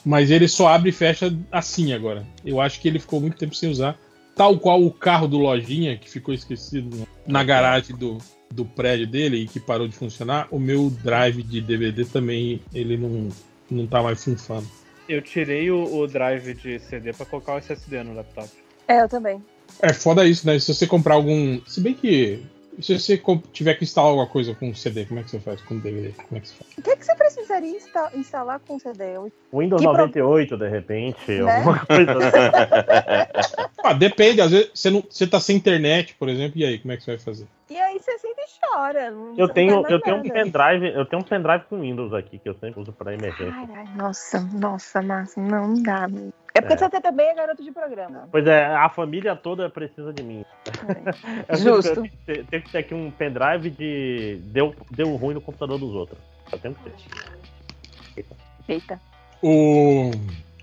Mas 0.04 0.30
ele 0.30 0.48
só 0.48 0.68
abre 0.68 0.90
e 0.90 0.92
fecha 0.92 1.34
assim 1.50 1.92
agora. 1.92 2.26
Eu 2.44 2.60
acho 2.60 2.80
que 2.80 2.88
ele 2.88 2.98
ficou 2.98 3.20
muito 3.20 3.38
tempo 3.38 3.54
sem 3.54 3.70
usar. 3.70 3.98
Tal 4.36 4.58
qual 4.58 4.82
o 4.84 4.90
carro 4.90 5.26
do 5.26 5.38
Lojinha, 5.38 5.96
que 5.96 6.10
ficou 6.10 6.34
esquecido 6.34 7.06
na 7.26 7.42
garagem 7.44 7.96
do, 7.96 8.18
do 8.50 8.64
prédio 8.64 9.06
dele 9.06 9.38
e 9.38 9.48
que 9.48 9.60
parou 9.60 9.88
de 9.88 9.94
funcionar. 9.94 10.48
O 10.50 10.58
meu 10.58 10.90
drive 10.90 11.42
de 11.42 11.60
DVD 11.60 12.04
também, 12.04 12.60
ele 12.74 12.96
não, 12.96 13.28
não 13.70 13.86
tá 13.86 14.02
mais 14.02 14.22
funcionando. 14.22 14.68
Eu 15.08 15.20
tirei 15.20 15.70
o, 15.70 15.96
o 15.96 16.06
drive 16.06 16.54
de 16.54 16.78
CD 16.78 17.12
pra 17.12 17.26
colocar 17.26 17.54
o 17.54 17.58
SSD 17.58 18.02
no 18.02 18.14
laptop. 18.14 18.48
É, 18.88 19.02
eu 19.02 19.08
também. 19.08 19.42
É 19.80 19.92
foda 19.92 20.26
isso, 20.26 20.46
né? 20.46 20.58
Se 20.58 20.72
você 20.72 20.86
comprar 20.86 21.14
algum. 21.14 21.60
Se 21.66 21.80
bem 21.80 21.94
que. 21.94 22.42
Se 22.80 22.98
você 22.98 23.22
tiver 23.52 23.74
que 23.74 23.84
instalar 23.84 24.10
alguma 24.10 24.26
coisa 24.26 24.54
com 24.54 24.74
CD, 24.74 25.04
como 25.06 25.20
é 25.20 25.22
que 25.22 25.30
você 25.30 25.38
faz? 25.40 25.60
Com 25.62 25.78
DVD? 25.78 26.12
Como 26.12 26.36
é 26.36 26.40
que 26.40 26.48
você 26.48 26.54
faz? 26.56 26.78
O 26.78 26.82
que, 26.82 26.96
que 26.96 27.04
você 27.04 27.14
precisaria 27.14 27.76
insta- 27.76 28.10
instalar 28.14 28.60
com 28.60 28.78
CD? 28.78 29.04
Windows 29.52 29.80
Que 29.80 29.86
pro- 29.88 29.96
98, 29.96 30.56
de 30.56 30.68
repente, 30.68 31.30
Né? 31.30 31.40
alguma 31.56 31.78
coisa 31.86 32.12
assim. 32.18 33.70
Ah, 33.84 33.92
depende, 33.92 34.40
às 34.40 34.50
vezes 34.50 34.70
você, 34.74 34.90
não, 34.90 35.02
você 35.08 35.26
tá 35.26 35.38
sem 35.38 35.56
internet, 35.56 36.14
por 36.18 36.28
exemplo, 36.28 36.58
e 36.58 36.64
aí, 36.64 36.78
como 36.78 36.92
é 36.92 36.96
que 36.96 37.04
você 37.04 37.12
vai 37.12 37.20
fazer? 37.20 37.46
E 37.70 37.76
aí 37.76 37.98
você 37.98 38.18
sempre 38.18 38.44
chora. 38.60 39.06
Eu 39.06 39.12
não 39.36 39.48
tenho, 39.48 39.86
eu 39.88 40.00
tenho 40.00 40.16
um 40.16 40.22
pendrive, 40.22 40.92
eu 40.94 41.06
tenho 41.06 41.22
um 41.22 41.24
pendrive 41.24 41.64
com 41.68 41.80
Windows 41.80 42.12
aqui 42.12 42.38
que 42.38 42.48
eu 42.48 42.54
sempre 42.54 42.80
uso 42.80 42.92
para 42.92 43.14
emergência. 43.14 43.54
Ai, 43.54 43.88
nossa, 43.96 44.40
nossa, 44.52 45.00
Márcio, 45.00 45.42
não, 45.42 45.68
não 45.68 45.82
dá. 45.82 46.06
É 46.56 46.60
porque 46.60 46.74
É. 46.84 46.88
você 46.88 47.00
também 47.00 47.26
é 47.26 47.34
garoto 47.34 47.64
de 47.64 47.72
programa. 47.72 48.28
Pois 48.30 48.46
é, 48.46 48.64
a 48.66 48.88
família 48.88 49.34
toda 49.34 49.68
precisa 49.68 50.12
de 50.12 50.22
mim. 50.22 50.44
Eu 51.48 51.56
Justo. 51.56 51.94
tenho 51.94 52.08
que 52.08 52.16
ter- 52.18 52.46
Tem 52.46 52.60
que 52.60 52.70
ter 52.70 52.78
aqui 52.78 52.94
um 52.94 53.10
pendrive 53.10 53.70
de 53.70 54.40
deu, 54.44 54.72
deu 54.90 55.16
ruim 55.16 55.34
no 55.34 55.40
computador 55.40 55.78
dos 55.78 55.92
outros. 55.94 56.18
Eu 56.52 56.58
tenho 56.58 56.74
que 56.74 56.90
ter. 56.90 58.24
Eita. 58.68 59.00
O 59.42 60.10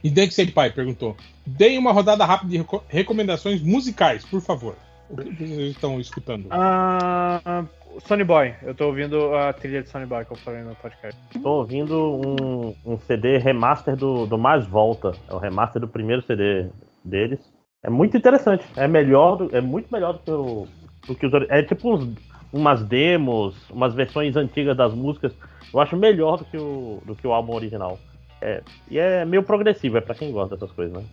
Index 0.04 0.34
Senpai 0.34 0.72
perguntou: 0.72 1.16
Deem 1.46 1.78
uma 1.78 1.92
rodada 1.92 2.26
rápida 2.26 2.52
de 2.52 2.58
reco- 2.60 2.84
recomendações 2.88 3.62
musicais, 3.62 4.26
por 4.26 4.42
favor. 4.42 4.76
O 5.10 5.18
que 5.18 5.46
vocês 5.46 5.72
estão 5.72 6.00
escutando? 6.00 6.48
Ah, 6.52 7.66
Sony 8.00 8.24
Boy. 8.24 8.54
Eu 8.62 8.74
tô 8.74 8.88
ouvindo 8.88 9.36
a 9.36 9.54
trilha 9.54 9.84
de 9.84 9.90
Sony 9.90 10.06
Boy 10.06 10.26
que 10.26 10.32
eu 10.34 10.38
falei 10.38 10.62
no 10.62 10.76
podcast. 10.76 11.20
Tô 11.42 11.50
ouvindo 11.60 12.22
um, 12.26 12.76
um 12.86 12.98
CD 13.00 13.38
remaster 13.38 13.96
do, 13.96 14.26
do 14.26 14.38
Mais 14.38 14.66
Volta. 14.66 15.12
É 15.30 15.34
o 15.34 15.38
remaster 15.38 15.82
do 15.82 15.88
primeiro 15.88 16.22
CD 16.22 16.68
deles. 17.04 17.40
É 17.84 17.90
muito 17.90 18.16
interessante. 18.16 18.66
É 18.76 18.88
melhor, 18.88 19.38
do- 19.38 19.56
é 19.56 19.62
muito 19.62 19.92
melhor 19.92 20.14
do 20.14 20.20
que 20.20 20.32
o, 20.32 20.68
do 21.08 21.16
que 21.16 21.26
os 21.26 21.34
É 21.50 21.64
tipo 21.64 21.94
uns, 21.94 22.16
umas 22.54 22.84
demos, 22.84 23.70
umas 23.70 23.94
versões 23.94 24.36
antigas 24.36 24.78
das 24.78 24.94
músicas. 24.94 25.34
Eu 25.74 25.80
acho 25.80 25.96
melhor 25.98 26.38
do 26.38 26.46
que 26.46 26.58
o, 26.58 27.02
do 27.06 27.16
que 27.16 27.26
o 27.28 27.34
álbum 27.34 27.54
original. 27.54 27.98
É, 28.42 28.62
e 28.90 28.98
é 28.98 29.24
meio 29.24 29.44
progressivo, 29.44 29.98
é 29.98 30.02
pra 30.02 30.16
quem 30.16 30.32
gosta 30.32 30.56
dessas 30.56 30.72
coisas, 30.76 30.96
né? 30.98 31.04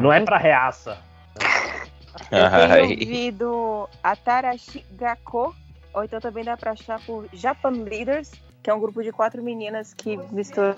Não 0.00 0.12
é 0.12 0.20
pra 0.20 0.38
reaça. 0.38 0.98
Eu 2.30 2.50
tenho 2.50 2.72
Ai. 2.72 2.80
ouvido 2.82 3.88
Gakko 4.92 5.54
Ou 5.92 6.04
então 6.04 6.20
também 6.20 6.44
dá 6.44 6.56
pra 6.56 6.72
achar 6.72 7.00
por 7.04 7.26
Japan 7.32 7.70
Leaders, 7.70 8.30
que 8.62 8.70
é 8.70 8.74
um 8.74 8.80
grupo 8.80 9.02
de 9.02 9.10
quatro 9.12 9.42
meninas 9.42 9.92
que 9.94 10.18
misturam 10.32 10.76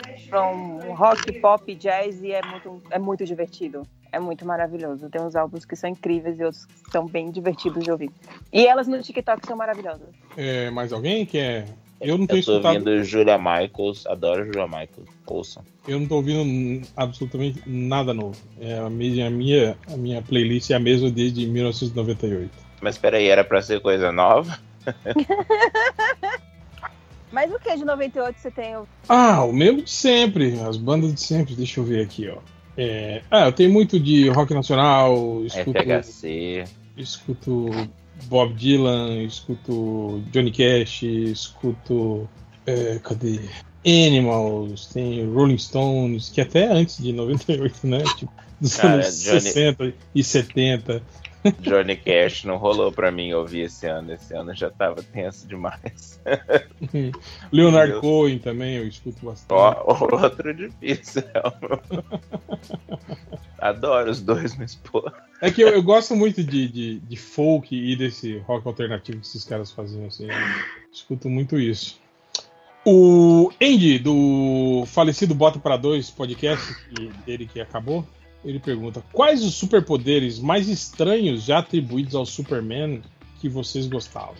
rock, 0.94 1.32
pop, 1.34 1.74
jazz 1.74 2.22
e 2.22 2.32
é 2.32 2.40
muito, 2.46 2.82
é 2.90 2.98
muito 2.98 3.24
divertido. 3.24 3.82
É 4.10 4.20
muito 4.20 4.44
maravilhoso. 4.44 5.08
Tem 5.08 5.22
uns 5.22 5.34
álbuns 5.34 5.64
que 5.64 5.74
são 5.74 5.88
incríveis 5.88 6.38
e 6.38 6.44
outros 6.44 6.66
que 6.66 6.90
são 6.90 7.06
bem 7.06 7.30
divertidos 7.30 7.82
de 7.82 7.90
ouvir. 7.90 8.10
E 8.52 8.66
elas 8.66 8.86
no 8.86 9.00
TikTok 9.00 9.46
são 9.46 9.56
maravilhosas. 9.56 10.08
É, 10.36 10.70
mais 10.70 10.92
alguém 10.92 11.24
que 11.24 11.38
é. 11.38 11.64
Eu 11.98 12.18
não 12.18 12.26
tenho 12.26 12.40
Eu 12.40 12.44
tô 12.44 12.52
escutado. 12.52 12.74
ouvindo 12.74 13.04
Julia 13.04 13.38
Michaels, 13.38 14.06
adoro 14.06 14.44
Julia 14.44 14.66
Michaels. 14.66 15.08
Ouçam. 15.26 15.64
Eu 15.88 15.98
não 15.98 16.06
tô 16.06 16.16
ouvindo 16.16 16.86
absolutamente 16.96 17.62
nada 17.66 18.12
novo. 18.12 18.36
É, 18.60 18.78
a, 18.78 18.90
minha, 18.90 19.28
a, 19.28 19.30
minha, 19.30 19.78
a 19.90 19.96
minha 19.96 20.20
playlist 20.20 20.70
é 20.70 20.74
a 20.74 20.80
mesma 20.80 21.10
desde 21.10 21.46
1998. 21.46 22.50
Mas 22.82 22.98
peraí, 22.98 23.28
era 23.28 23.44
pra 23.44 23.62
ser 23.62 23.80
coisa 23.80 24.12
nova? 24.12 24.58
Mas 27.30 27.50
o 27.50 27.58
que 27.58 27.74
de 27.76 27.84
98 27.84 28.38
você 28.38 28.50
tem? 28.50 28.74
Ah, 29.08 29.42
o 29.44 29.52
mesmo 29.52 29.82
de 29.82 29.90
sempre, 29.90 30.60
as 30.60 30.76
bandas 30.76 31.14
de 31.14 31.20
sempre. 31.20 31.54
Deixa 31.54 31.80
eu 31.80 31.84
ver 31.84 32.02
aqui, 32.04 32.28
ó. 32.28 32.38
É, 32.76 33.22
ah, 33.30 33.46
eu 33.46 33.52
tenho 33.52 33.70
muito 33.70 33.98
de 33.98 34.28
rock 34.28 34.52
nacional, 34.54 35.42
escuto, 35.44 35.78
FHC. 35.78 36.64
escuto 36.96 37.70
Bob 38.24 38.52
Dylan, 38.54 39.22
escuto 39.22 40.22
Johnny 40.30 40.50
Cash, 40.52 41.02
escuto. 41.04 42.28
é, 42.66 42.98
cadê? 43.02 43.40
Animals, 43.84 44.86
tem 44.86 45.26
Rolling 45.32 45.58
Stones, 45.58 46.28
que 46.28 46.40
até 46.40 46.66
antes 46.70 46.98
de 47.02 47.12
98, 47.12 47.86
né? 47.86 47.98
Tipo, 48.16 48.32
dos 48.60 48.76
Cara, 48.76 48.94
anos 48.94 49.22
Johnny- 49.24 49.40
60 49.40 49.94
e 50.14 50.22
70. 50.22 51.02
Johnny 51.60 51.96
Cash 51.96 52.44
não 52.44 52.56
rolou 52.56 52.92
pra 52.92 53.10
mim 53.10 53.32
ouvir 53.32 53.62
esse 53.62 53.86
ano. 53.86 54.12
Esse 54.12 54.34
ano 54.34 54.54
já 54.54 54.70
tava 54.70 55.02
tenso 55.02 55.46
demais. 55.48 56.20
Leonard. 57.52 58.00
Cohen 58.00 58.38
também, 58.38 58.76
eu 58.76 58.86
escuto 58.86 59.24
bastante. 59.26 59.58
Ó, 59.58 59.96
outro 60.22 60.54
difícil. 60.54 61.22
Adoro 63.58 64.10
os 64.10 64.20
dois, 64.20 64.56
mas 64.56 64.74
pô. 64.74 65.10
É 65.40 65.50
que 65.50 65.62
eu, 65.62 65.68
eu 65.68 65.82
gosto 65.82 66.14
muito 66.16 66.42
de, 66.42 66.68
de, 66.68 67.00
de 67.00 67.16
folk 67.16 67.74
e 67.74 67.96
desse 67.96 68.38
rock 68.38 68.66
alternativo 68.66 69.20
que 69.20 69.26
esses 69.26 69.44
caras 69.44 69.70
faziam, 69.70 70.06
assim. 70.06 70.28
Escuto 70.92 71.28
muito 71.28 71.58
isso. 71.58 72.00
O 72.84 73.50
Andy, 73.62 73.98
do 74.00 74.84
falecido 74.86 75.34
Bota 75.34 75.58
para 75.60 75.76
Dois 75.76 76.10
podcast, 76.10 76.74
que- 76.88 77.12
dele 77.24 77.46
que 77.46 77.60
acabou, 77.60 78.04
ele 78.44 78.58
pergunta: 78.58 79.02
Quais 79.12 79.42
os 79.44 79.54
superpoderes 79.54 80.38
mais 80.38 80.68
estranhos 80.68 81.44
já 81.44 81.58
atribuídos 81.58 82.14
ao 82.14 82.26
Superman 82.26 83.02
que 83.40 83.48
vocês 83.48 83.86
gostavam? 83.86 84.34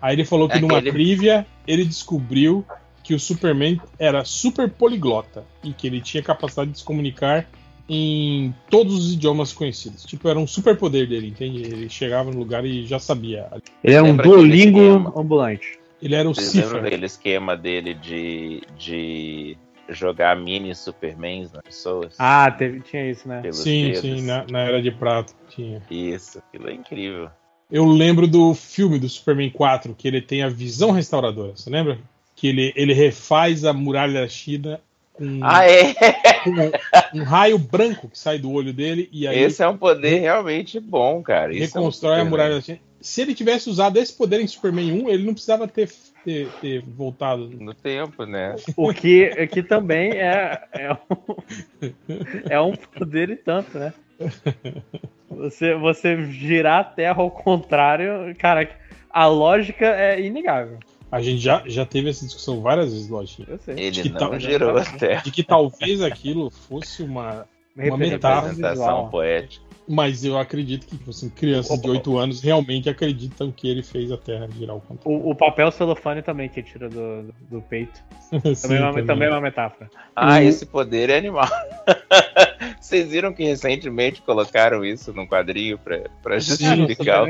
Aí 0.00 0.14
ele 0.14 0.24
falou 0.24 0.48
que 0.48 0.58
numa 0.58 0.78
Aquele- 0.78 0.92
trivia 0.92 1.46
ele 1.66 1.84
descobriu 1.84 2.64
que 3.04 3.14
o 3.14 3.20
Superman 3.20 3.80
era 3.98 4.24
super 4.24 4.70
poliglota 4.70 5.44
e 5.64 5.72
que 5.72 5.86
ele 5.86 6.00
tinha 6.00 6.22
capacidade 6.22 6.70
de 6.70 6.78
se 6.78 6.84
comunicar 6.84 7.46
em 7.88 8.54
todos 8.70 8.94
os 8.94 9.14
idiomas 9.14 9.52
conhecidos. 9.52 10.04
Tipo, 10.04 10.28
era 10.28 10.38
um 10.38 10.46
superpoder 10.46 11.08
dele, 11.08 11.26
entende? 11.28 11.62
Ele 11.62 11.88
chegava 11.88 12.30
no 12.30 12.38
lugar 12.38 12.64
e 12.64 12.86
já 12.86 12.98
sabia. 13.00 13.48
Ele 13.82 13.94
é 13.94 14.00
um 14.02 14.12
aquele 14.14 14.22
Duolingo 14.22 15.12
ambulante. 15.18 15.78
Ele 16.00 16.14
era 16.14 16.30
o 16.30 16.34
Vocês 16.34 16.54
lembram 16.54 16.68
Cifra. 16.70 16.82
daquele 16.82 17.06
esquema 17.06 17.56
dele 17.56 17.94
de, 17.94 18.62
de 18.78 19.56
jogar 19.90 20.36
mini 20.36 20.74
Supermans 20.74 21.52
nas 21.52 21.62
pessoas? 21.62 22.14
Ah, 22.18 22.50
teve, 22.50 22.80
tinha 22.80 23.10
isso, 23.10 23.26
né? 23.28 23.40
Pelos 23.42 23.58
Sim, 23.58 23.86
dedos. 23.86 24.00
sim, 24.00 24.22
na, 24.22 24.44
na 24.48 24.60
Era 24.60 24.80
de 24.82 24.90
Prata 24.90 25.32
tinha. 25.48 25.82
Isso, 25.90 26.38
aquilo 26.38 26.68
é 26.68 26.74
incrível. 26.74 27.30
Eu 27.70 27.86
lembro 27.86 28.26
do 28.26 28.52
filme 28.54 28.98
do 28.98 29.08
Superman 29.08 29.50
4, 29.50 29.94
que 29.94 30.08
ele 30.08 30.20
tem 30.20 30.42
a 30.42 30.48
visão 30.48 30.90
restauradora, 30.90 31.52
você 31.56 31.70
lembra? 31.70 31.98
Que 32.34 32.48
ele, 32.48 32.72
ele 32.74 32.92
refaz 32.92 33.64
a 33.64 33.72
muralha 33.72 34.22
da 34.22 34.28
China 34.28 34.80
com, 35.12 35.40
Ah, 35.42 35.64
é? 35.66 35.94
com 36.42 36.50
um, 36.50 37.20
um 37.20 37.24
raio 37.24 37.58
branco 37.58 38.08
que 38.08 38.18
sai 38.18 38.38
do 38.38 38.50
olho 38.50 38.72
dele 38.72 39.08
e 39.12 39.26
aí 39.28 39.38
Esse 39.38 39.62
é 39.62 39.68
um 39.68 39.76
poder 39.76 40.18
realmente 40.20 40.80
bom, 40.80 41.22
cara. 41.22 41.54
Isso 41.54 41.76
é 41.76 41.80
um 41.80 41.84
reconstrói 41.84 42.20
a 42.20 42.24
muralha 42.24 42.54
da 42.56 42.60
China. 42.60 42.78
Se 43.00 43.22
ele 43.22 43.34
tivesse 43.34 43.70
usado 43.70 43.98
esse 43.98 44.12
poder 44.12 44.40
em 44.40 44.46
Superman 44.46 45.04
1, 45.04 45.08
ele 45.10 45.24
não 45.24 45.32
precisava 45.32 45.66
ter, 45.68 45.88
ter, 46.24 46.48
ter 46.60 46.82
voltado. 46.82 47.48
No 47.58 47.74
tempo, 47.74 48.24
né? 48.24 48.56
O 48.76 48.92
que, 48.92 49.46
que 49.48 49.62
também 49.62 50.12
é, 50.12 50.62
é, 50.72 50.92
um, 50.92 50.98
é 52.50 52.60
um 52.60 52.76
poder 52.76 53.30
e 53.30 53.36
tanto, 53.36 53.78
né? 53.78 53.92
Você, 55.30 55.74
você 55.74 56.22
girar 56.30 56.80
a 56.80 56.84
Terra 56.84 57.22
ao 57.22 57.30
contrário, 57.30 58.34
cara, 58.38 58.68
a 59.10 59.26
lógica 59.26 59.86
é 59.86 60.20
inegável. 60.20 60.78
A 61.10 61.20
gente 61.20 61.38
já, 61.38 61.62
já 61.66 61.84
teve 61.84 62.10
essa 62.10 62.24
discussão 62.24 62.60
várias 62.60 62.92
vezes, 62.92 63.08
Lojinha. 63.08 63.48
Sei. 63.64 63.74
Ele 63.78 64.10
não 64.10 64.18
tal- 64.18 64.38
girou 64.38 64.76
a 64.76 64.84
Terra. 64.84 65.22
De 65.22 65.30
que 65.32 65.42
talvez 65.42 66.02
aquilo 66.02 66.50
fosse 66.50 67.02
uma, 67.02 67.46
uma 67.76 67.96
metáfora. 67.96 68.52
Representação 68.52 69.08
poética. 69.08 69.69
Mas 69.88 70.24
eu 70.24 70.38
acredito 70.38 70.86
que 70.86 70.96
tipo 70.96 71.10
assim, 71.10 71.28
crianças 71.28 71.80
de 71.80 71.88
8 71.90 72.16
anos 72.18 72.40
realmente 72.40 72.88
acreditam 72.88 73.50
que 73.50 73.68
ele 73.68 73.82
fez 73.82 74.12
a 74.12 74.16
Terra 74.16 74.48
girar 74.56 74.74
ao 74.74 74.80
contrário. 74.80 75.20
O, 75.20 75.30
o 75.30 75.34
papel 75.34 75.70
celofane 75.72 76.22
também 76.22 76.48
que 76.48 76.62
tira 76.62 76.88
do, 76.88 77.32
do, 77.50 77.60
peito. 77.62 78.00
Sim, 78.20 78.40
Também, 78.62 78.78
é 78.78 78.80
uma, 78.80 78.90
também. 78.90 79.06
também 79.06 79.28
é 79.28 79.30
uma 79.30 79.40
metáfora. 79.40 79.90
Ah, 80.14 80.36
O- 80.38 80.42
esse 80.42 80.64
poder 80.66 81.10
é 81.10 81.18
animal. 81.18 81.48
Vocês 82.80 83.10
viram 83.10 83.32
que 83.32 83.44
recentemente 83.44 84.22
colocaram 84.22 84.84
isso 84.84 85.12
num 85.12 85.26
quadrinho 85.26 85.78
pra, 85.78 86.00
pra 86.22 86.38
justificar 86.38 87.24
o? 87.24 87.26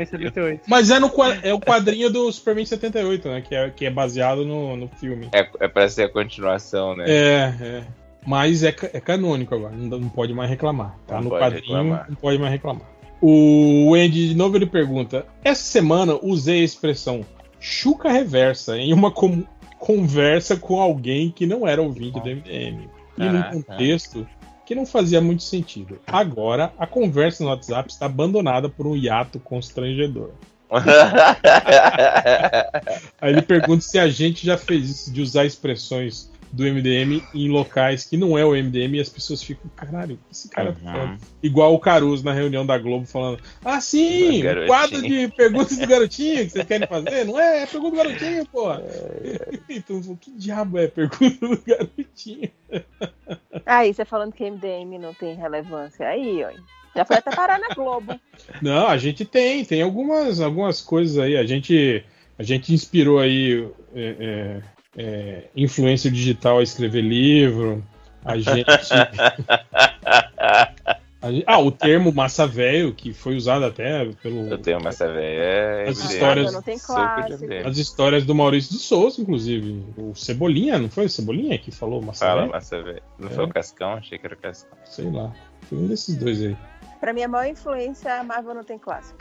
Mas 0.67 0.89
é, 0.91 0.99
no, 0.99 1.11
é 1.43 1.53
o 1.53 1.59
quadrinho 1.59 2.09
do 2.09 2.31
Superman 2.31 2.65
78, 2.65 3.27
né? 3.27 3.41
Que 3.41 3.55
é, 3.55 3.69
que 3.69 3.85
é 3.85 3.89
baseado 3.89 4.45
no, 4.45 4.75
no 4.75 4.87
filme. 4.87 5.29
É, 5.33 5.47
é 5.59 5.67
pra 5.67 5.87
ser 5.89 6.03
a 6.03 6.09
continuação, 6.09 6.95
né? 6.95 7.05
É, 7.07 7.55
é. 7.61 7.83
Mas 8.25 8.63
é, 8.63 8.69
é 8.93 8.99
canônico 8.99 9.55
agora, 9.55 9.75
não, 9.75 9.99
não 9.99 10.09
pode 10.09 10.33
mais 10.33 10.49
reclamar. 10.49 10.95
Tá 11.07 11.15
Não 11.15 11.23
no 11.23 11.29
quadrinho, 11.31 11.61
reclamar. 11.63 12.05
não 12.09 12.15
pode 12.15 12.37
mais 12.37 12.51
reclamar. 12.51 12.87
O 13.19 13.93
Andy, 13.95 14.29
de 14.29 14.35
novo, 14.35 14.57
ele 14.57 14.65
pergunta: 14.65 15.25
Essa 15.43 15.63
semana 15.63 16.17
usei 16.21 16.61
a 16.61 16.63
expressão 16.63 17.21
chuca 17.59 18.11
reversa 18.11 18.77
em 18.77 18.91
uma 18.93 19.11
com- 19.11 19.43
conversa 19.77 20.55
com 20.55 20.79
alguém 20.81 21.29
que 21.31 21.45
não 21.45 21.67
era 21.67 21.81
ouvinte 21.81 22.19
do 22.19 22.27
MDM. 22.29 22.89
E 23.17 23.23
num 23.23 23.41
Caraca. 23.41 23.55
contexto 23.55 24.27
que 24.65 24.73
não 24.75 24.85
fazia 24.85 25.19
muito 25.21 25.43
sentido. 25.43 25.99
Agora, 26.07 26.71
a 26.79 26.87
conversa 26.87 27.43
no 27.43 27.49
WhatsApp 27.49 27.91
está 27.91 28.05
abandonada 28.05 28.69
por 28.69 28.87
um 28.87 28.95
hiato 28.95 29.39
constrangedor. 29.39 30.29
Aí 33.19 33.33
ele 33.33 33.41
pergunta 33.41 33.81
se 33.81 33.99
a 33.99 34.07
gente 34.07 34.45
já 34.45 34.57
fez 34.57 34.89
isso 34.89 35.11
de 35.13 35.21
usar 35.21 35.45
expressões 35.45 36.30
do 36.51 36.63
MDM 36.63 37.23
em 37.33 37.49
locais 37.49 38.03
que 38.03 38.17
não 38.17 38.37
é 38.37 38.45
o 38.45 38.51
MDM 38.51 38.95
e 38.95 38.99
as 38.99 39.09
pessoas 39.09 39.41
ficam, 39.41 39.69
caralho, 39.75 40.15
o 40.15 40.17
que 40.17 40.33
esse 40.33 40.49
cara 40.49 40.71
Uhum. 40.71 40.75
falando? 40.75 41.19
Igual 41.41 41.73
o 41.73 41.79
Caruso 41.79 42.25
na 42.25 42.33
reunião 42.33 42.65
da 42.65 42.77
Globo 42.77 43.05
falando, 43.05 43.39
ah 43.63 43.79
sim, 43.79 44.39
o 44.39 44.43
garotinho." 44.43 44.67
quadro 44.67 45.01
de 45.01 45.27
perguntas 45.29 45.77
do 45.77 45.87
garotinho 45.87 46.43
que 46.43 46.49
vocês 46.49 46.67
querem 46.67 46.87
fazer, 46.87 47.25
não 47.25 47.39
é? 47.39 47.63
É 47.63 47.65
pergunta 47.65 47.91
do 47.91 48.03
garotinho, 48.03 48.45
pô. 48.47 48.67
então, 49.69 50.15
que 50.15 50.31
diabo 50.31 50.77
é 50.77 50.87
pergunta 50.87 51.47
do 51.47 51.61
garotinho? 51.65 52.51
Aí, 53.65 53.93
você 53.93 54.05
falando 54.05 54.33
que 54.33 54.49
MDM 54.49 54.97
não 54.99 55.13
tem 55.13 55.35
relevância. 55.35 56.07
Aí, 56.07 56.43
ó. 56.43 56.51
Já 56.95 57.05
foi 57.05 57.17
até 57.17 57.31
parar 57.33 57.57
na 57.57 57.69
Globo. 57.69 58.19
Não, 58.61 58.87
a 58.87 58.97
gente 58.97 59.23
tem, 59.23 59.63
tem 59.63 59.81
algumas, 59.81 60.41
algumas 60.41 60.81
coisas 60.81 61.17
aí. 61.17 61.37
A 61.37 61.45
gente, 61.45 62.03
a 62.37 62.43
gente 62.43 62.73
inspirou 62.73 63.19
aí 63.19 63.65
é, 63.95 64.15
é, 64.19 64.61
é, 64.97 65.45
influencer 65.55 66.11
digital 66.11 66.59
a 66.59 66.63
escrever 66.63 67.01
livro. 67.01 67.83
A 68.23 68.37
gente, 68.37 68.65
a 71.21 71.31
gente- 71.31 71.43
ah, 71.47 71.59
o 71.59 71.71
termo 71.71 72.11
massa 72.11 72.47
velho 72.47 72.93
que 72.93 73.13
foi 73.13 73.35
usado 73.35 73.65
até 73.65 74.05
pelo 74.23 74.47
Eu 74.47 74.57
tenho 74.57 74.81
massa 74.83 75.07
velha. 75.11 75.41
É 75.43 75.89
As 75.89 75.97
histórias- 75.99 76.53
Não 76.53 76.61
tem 76.61 76.77
Suco 76.77 76.93
de 76.93 77.05
clássico. 77.15 77.43
abelha. 77.45 77.67
as 77.67 77.77
histórias 77.77 78.25
do 78.25 78.33
Maurício 78.35 78.71
de 78.73 78.79
Souza, 78.79 79.21
inclusive. 79.21 79.83
O 79.97 80.13
Cebolinha, 80.15 80.77
não 80.79 80.89
foi 80.89 81.05
o 81.05 81.09
Cebolinha 81.09 81.57
que 81.57 81.71
falou 81.71 82.01
massa 82.01 82.25
Fala 82.25 82.41
velho? 82.41 82.51
massa 82.53 82.81
velha. 82.83 83.03
Não 83.19 83.27
É. 83.27 83.31
foi 83.31 83.45
o 83.45 83.49
Cascão? 83.49 83.93
Achei 83.93 84.17
que 84.17 84.25
era 84.25 84.35
o 84.35 84.37
Cascão. 84.37 84.77
Sei 84.85 85.09
lá. 85.11 85.31
Foi 85.61 85.77
um 85.77 85.87
desses 85.87 86.15
dois 86.15 86.41
aí. 86.43 86.55
Pra 86.99 87.13
mim, 87.13 87.23
a 87.23 87.27
maior 87.27 87.49
influência, 87.51 88.19
a 88.19 88.23
Marvel 88.23 88.53
não 88.55 88.63
tem 88.63 88.77
clássico. 88.77 89.19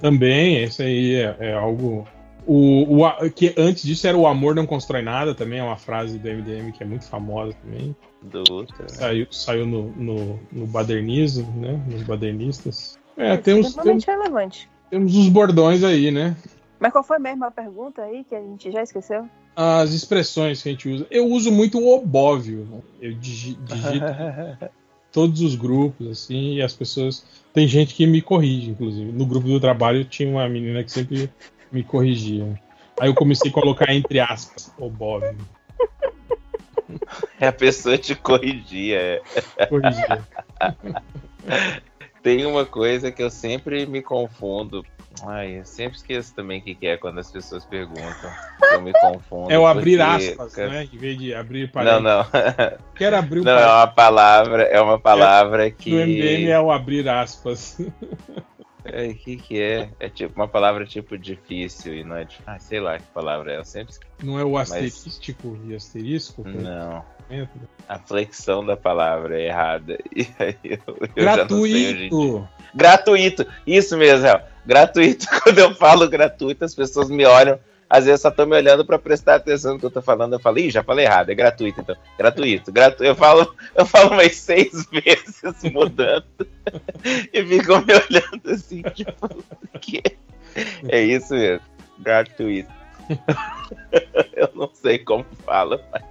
Também, 0.00 0.62
esse 0.62 0.82
aí 0.82 1.14
é, 1.16 1.36
é 1.40 1.52
algo. 1.54 2.06
O, 2.50 3.04
o 3.04 3.30
que 3.30 3.52
antes 3.58 3.82
disso 3.82 4.06
era 4.06 4.16
o 4.16 4.26
amor 4.26 4.54
não 4.54 4.64
constrói 4.64 5.02
nada, 5.02 5.34
também 5.34 5.58
é 5.58 5.62
uma 5.62 5.76
frase 5.76 6.18
do 6.18 6.26
MDM 6.28 6.72
que 6.72 6.82
é 6.82 6.86
muito 6.86 7.04
famosa 7.04 7.52
também. 7.62 7.94
Do 8.22 8.42
Ultra. 8.50 8.84
né? 8.84 8.88
Saiu, 8.88 9.26
saiu 9.30 9.66
no, 9.66 9.90
no, 9.90 10.40
no 10.50 10.66
badernismo, 10.66 11.46
né? 11.60 11.78
Nos 11.86 12.02
badernistas. 12.04 12.98
É, 13.18 13.34
Isso 13.34 13.42
temos, 13.42 13.74
temos, 13.74 14.04
relevante. 14.04 14.66
temos 14.90 15.14
os 15.14 15.28
bordões 15.28 15.84
aí, 15.84 16.10
né? 16.10 16.34
Mas 16.80 16.90
qual 16.90 17.04
foi 17.04 17.18
mesmo 17.18 17.44
a 17.44 17.50
pergunta 17.50 18.00
aí 18.02 18.24
que 18.24 18.34
a 18.34 18.40
gente 18.40 18.70
já 18.72 18.82
esqueceu? 18.82 19.28
As 19.54 19.92
expressões 19.92 20.62
que 20.62 20.68
a 20.70 20.72
gente 20.72 20.88
usa. 20.88 21.06
Eu 21.10 21.26
uso 21.26 21.52
muito 21.52 21.78
o 21.78 21.94
obóvio. 21.94 22.66
né? 22.70 22.78
Eu 23.02 23.12
digi- 23.12 23.58
digito 23.62 24.06
todos 25.12 25.42
os 25.42 25.54
grupos, 25.54 26.08
assim, 26.08 26.54
e 26.54 26.62
as 26.62 26.72
pessoas. 26.72 27.26
Tem 27.52 27.66
gente 27.68 27.94
que 27.94 28.06
me 28.06 28.22
corrige, 28.22 28.70
inclusive. 28.70 29.10
No 29.12 29.26
grupo 29.26 29.48
do 29.48 29.60
trabalho 29.60 30.04
tinha 30.04 30.30
uma 30.30 30.48
menina 30.48 30.82
que 30.84 30.92
sempre 30.92 31.28
me 31.72 31.82
corrigia. 31.82 32.58
Aí 33.00 33.08
eu 33.08 33.14
comecei 33.14 33.50
a 33.50 33.54
colocar 33.54 33.92
entre 33.94 34.18
aspas, 34.20 34.72
o 34.78 34.88
Bob. 34.90 35.24
É 37.40 37.46
a 37.48 37.52
pessoa 37.52 37.96
te 37.98 38.14
corrigia. 38.14 39.22
é. 39.56 39.66
Corrigia. 39.66 40.24
Tem 42.22 42.44
uma 42.46 42.64
coisa 42.64 43.12
que 43.12 43.22
eu 43.22 43.30
sempre 43.30 43.86
me 43.86 44.02
confundo. 44.02 44.84
Ai, 45.26 45.58
eu 45.60 45.64
sempre 45.64 45.96
esqueço 45.98 46.34
também 46.34 46.60
o 46.60 46.62
que, 46.62 46.74
que 46.74 46.86
é 46.86 46.96
quando 46.96 47.18
as 47.18 47.30
pessoas 47.30 47.64
perguntam. 47.64 48.30
Eu 48.72 48.80
me 48.80 48.92
confundo. 48.92 49.50
É 49.52 49.58
o 49.58 49.66
abrir 49.66 49.98
porque- 49.98 50.28
aspas, 50.28 50.56
né? 50.56 50.88
Em 50.92 50.96
vez 50.98 51.18
de 51.18 51.34
abrir 51.34 51.64
Não, 51.66 51.72
parênteses. 51.72 52.02
não. 52.02 52.24
Quero 52.94 53.16
abrir 53.16 53.40
um 53.40 53.44
Não, 53.44 53.52
é 53.58 53.66
uma 53.66 53.86
palavra, 53.86 54.62
é 54.64 54.80
uma 54.80 54.98
palavra 54.98 55.70
que. 55.70 55.90
No 55.90 55.96
MDM 56.00 56.48
é 56.50 56.60
o 56.60 56.70
abrir 56.70 57.08
aspas. 57.08 57.78
É, 58.92 59.06
o 59.08 59.14
que 59.14 59.36
que 59.36 59.60
é? 59.60 59.90
É 60.00 60.08
tipo 60.08 60.34
uma 60.38 60.48
palavra 60.48 60.84
tipo 60.84 61.16
difícil 61.18 61.94
e 61.94 62.04
não 62.04 62.16
é 62.16 62.24
difícil. 62.24 62.44
Ah, 62.46 62.58
sei 62.58 62.80
lá 62.80 62.98
que 62.98 63.06
palavra 63.06 63.52
é, 63.52 63.58
eu 63.58 63.64
sempre. 63.64 63.94
Não 64.22 64.38
é 64.38 64.44
o 64.44 64.52
Mas- 64.52 64.72
asterístico 64.72 65.58
e 65.66 65.74
asterisco? 65.74 66.42
Não. 66.46 67.04
A 67.88 67.98
flexão 67.98 68.64
da 68.64 68.76
palavra 68.76 69.38
é 69.40 69.46
errada. 69.46 69.98
E 70.14 70.26
aí 70.38 70.56
eu, 70.64 70.80
eu. 70.88 71.08
Gratuito! 71.14 72.48
Gratuito! 72.74 73.46
Isso 73.66 73.96
mesmo, 73.96 74.24
Real. 74.24 74.42
Gratuito. 74.64 75.26
Quando 75.42 75.58
eu 75.58 75.74
falo 75.74 76.08
gratuito, 76.08 76.64
as 76.64 76.74
pessoas 76.74 77.08
me 77.08 77.24
olham. 77.24 77.58
Às 77.88 78.04
vezes 78.04 78.20
só 78.20 78.28
estão 78.28 78.46
me 78.46 78.54
olhando 78.54 78.84
para 78.84 78.98
prestar 78.98 79.36
atenção 79.36 79.74
no 79.74 79.80
que 79.80 79.86
eu 79.86 79.90
tô 79.90 80.02
falando. 80.02 80.34
Eu 80.34 80.40
falo, 80.40 80.58
ih, 80.58 80.70
já 80.70 80.82
falei 80.82 81.06
errado, 81.06 81.30
é 81.30 81.34
gratuito, 81.34 81.80
então. 81.80 81.96
Gratuito, 82.18 82.70
gratuito. 82.70 83.04
Eu 83.04 83.14
falo, 83.14 83.54
eu 83.74 83.86
falo 83.86 84.12
umas 84.12 84.36
seis 84.36 84.86
vezes 84.92 85.72
mudando. 85.72 86.26
e 87.32 87.44
ficam 87.44 87.82
me 87.84 87.94
olhando 87.94 88.50
assim, 88.50 88.82
tipo, 88.94 89.26
o 89.26 89.78
quê? 89.78 90.02
É 90.88 91.00
isso 91.00 91.34
mesmo. 91.34 91.64
Gratuito. 91.98 92.70
eu 94.36 94.50
não 94.54 94.70
sei 94.74 94.98
como 94.98 95.24
fala, 95.44 95.82
mas. 95.90 96.04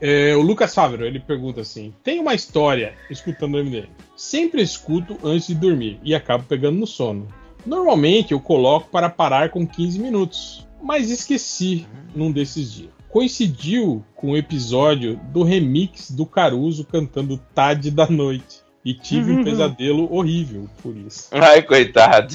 É, 0.00 0.34
o 0.36 0.40
Lucas 0.40 0.74
Fávero, 0.74 1.04
ele 1.04 1.20
pergunta 1.20 1.60
assim: 1.60 1.92
tem 2.02 2.20
uma 2.20 2.34
história 2.34 2.94
escutando 3.10 3.56
o 3.56 3.64
MDM. 3.64 3.88
Sempre 4.16 4.62
escuto 4.62 5.18
antes 5.22 5.48
de 5.48 5.54
dormir 5.54 6.00
e 6.02 6.14
acabo 6.14 6.44
pegando 6.44 6.78
no 6.78 6.86
sono. 6.86 7.28
Normalmente 7.66 8.32
eu 8.32 8.40
coloco 8.40 8.88
para 8.88 9.10
parar 9.10 9.50
com 9.50 9.66
15 9.66 9.98
minutos, 9.98 10.66
mas 10.82 11.10
esqueci 11.10 11.86
num 12.14 12.32
desses 12.32 12.72
dias. 12.72 12.90
Coincidiu 13.08 14.04
com 14.14 14.32
o 14.32 14.36
episódio 14.36 15.18
do 15.32 15.42
remix 15.42 16.10
do 16.10 16.26
Caruso 16.26 16.84
cantando 16.84 17.38
Tade 17.54 17.90
da 17.90 18.06
Noite. 18.06 18.62
E 18.84 18.94
tive 18.94 19.32
um 19.32 19.44
pesadelo 19.44 20.10
horrível 20.14 20.68
por 20.82 20.96
isso. 20.96 21.28
Ai, 21.34 21.62
coitado. 21.62 22.34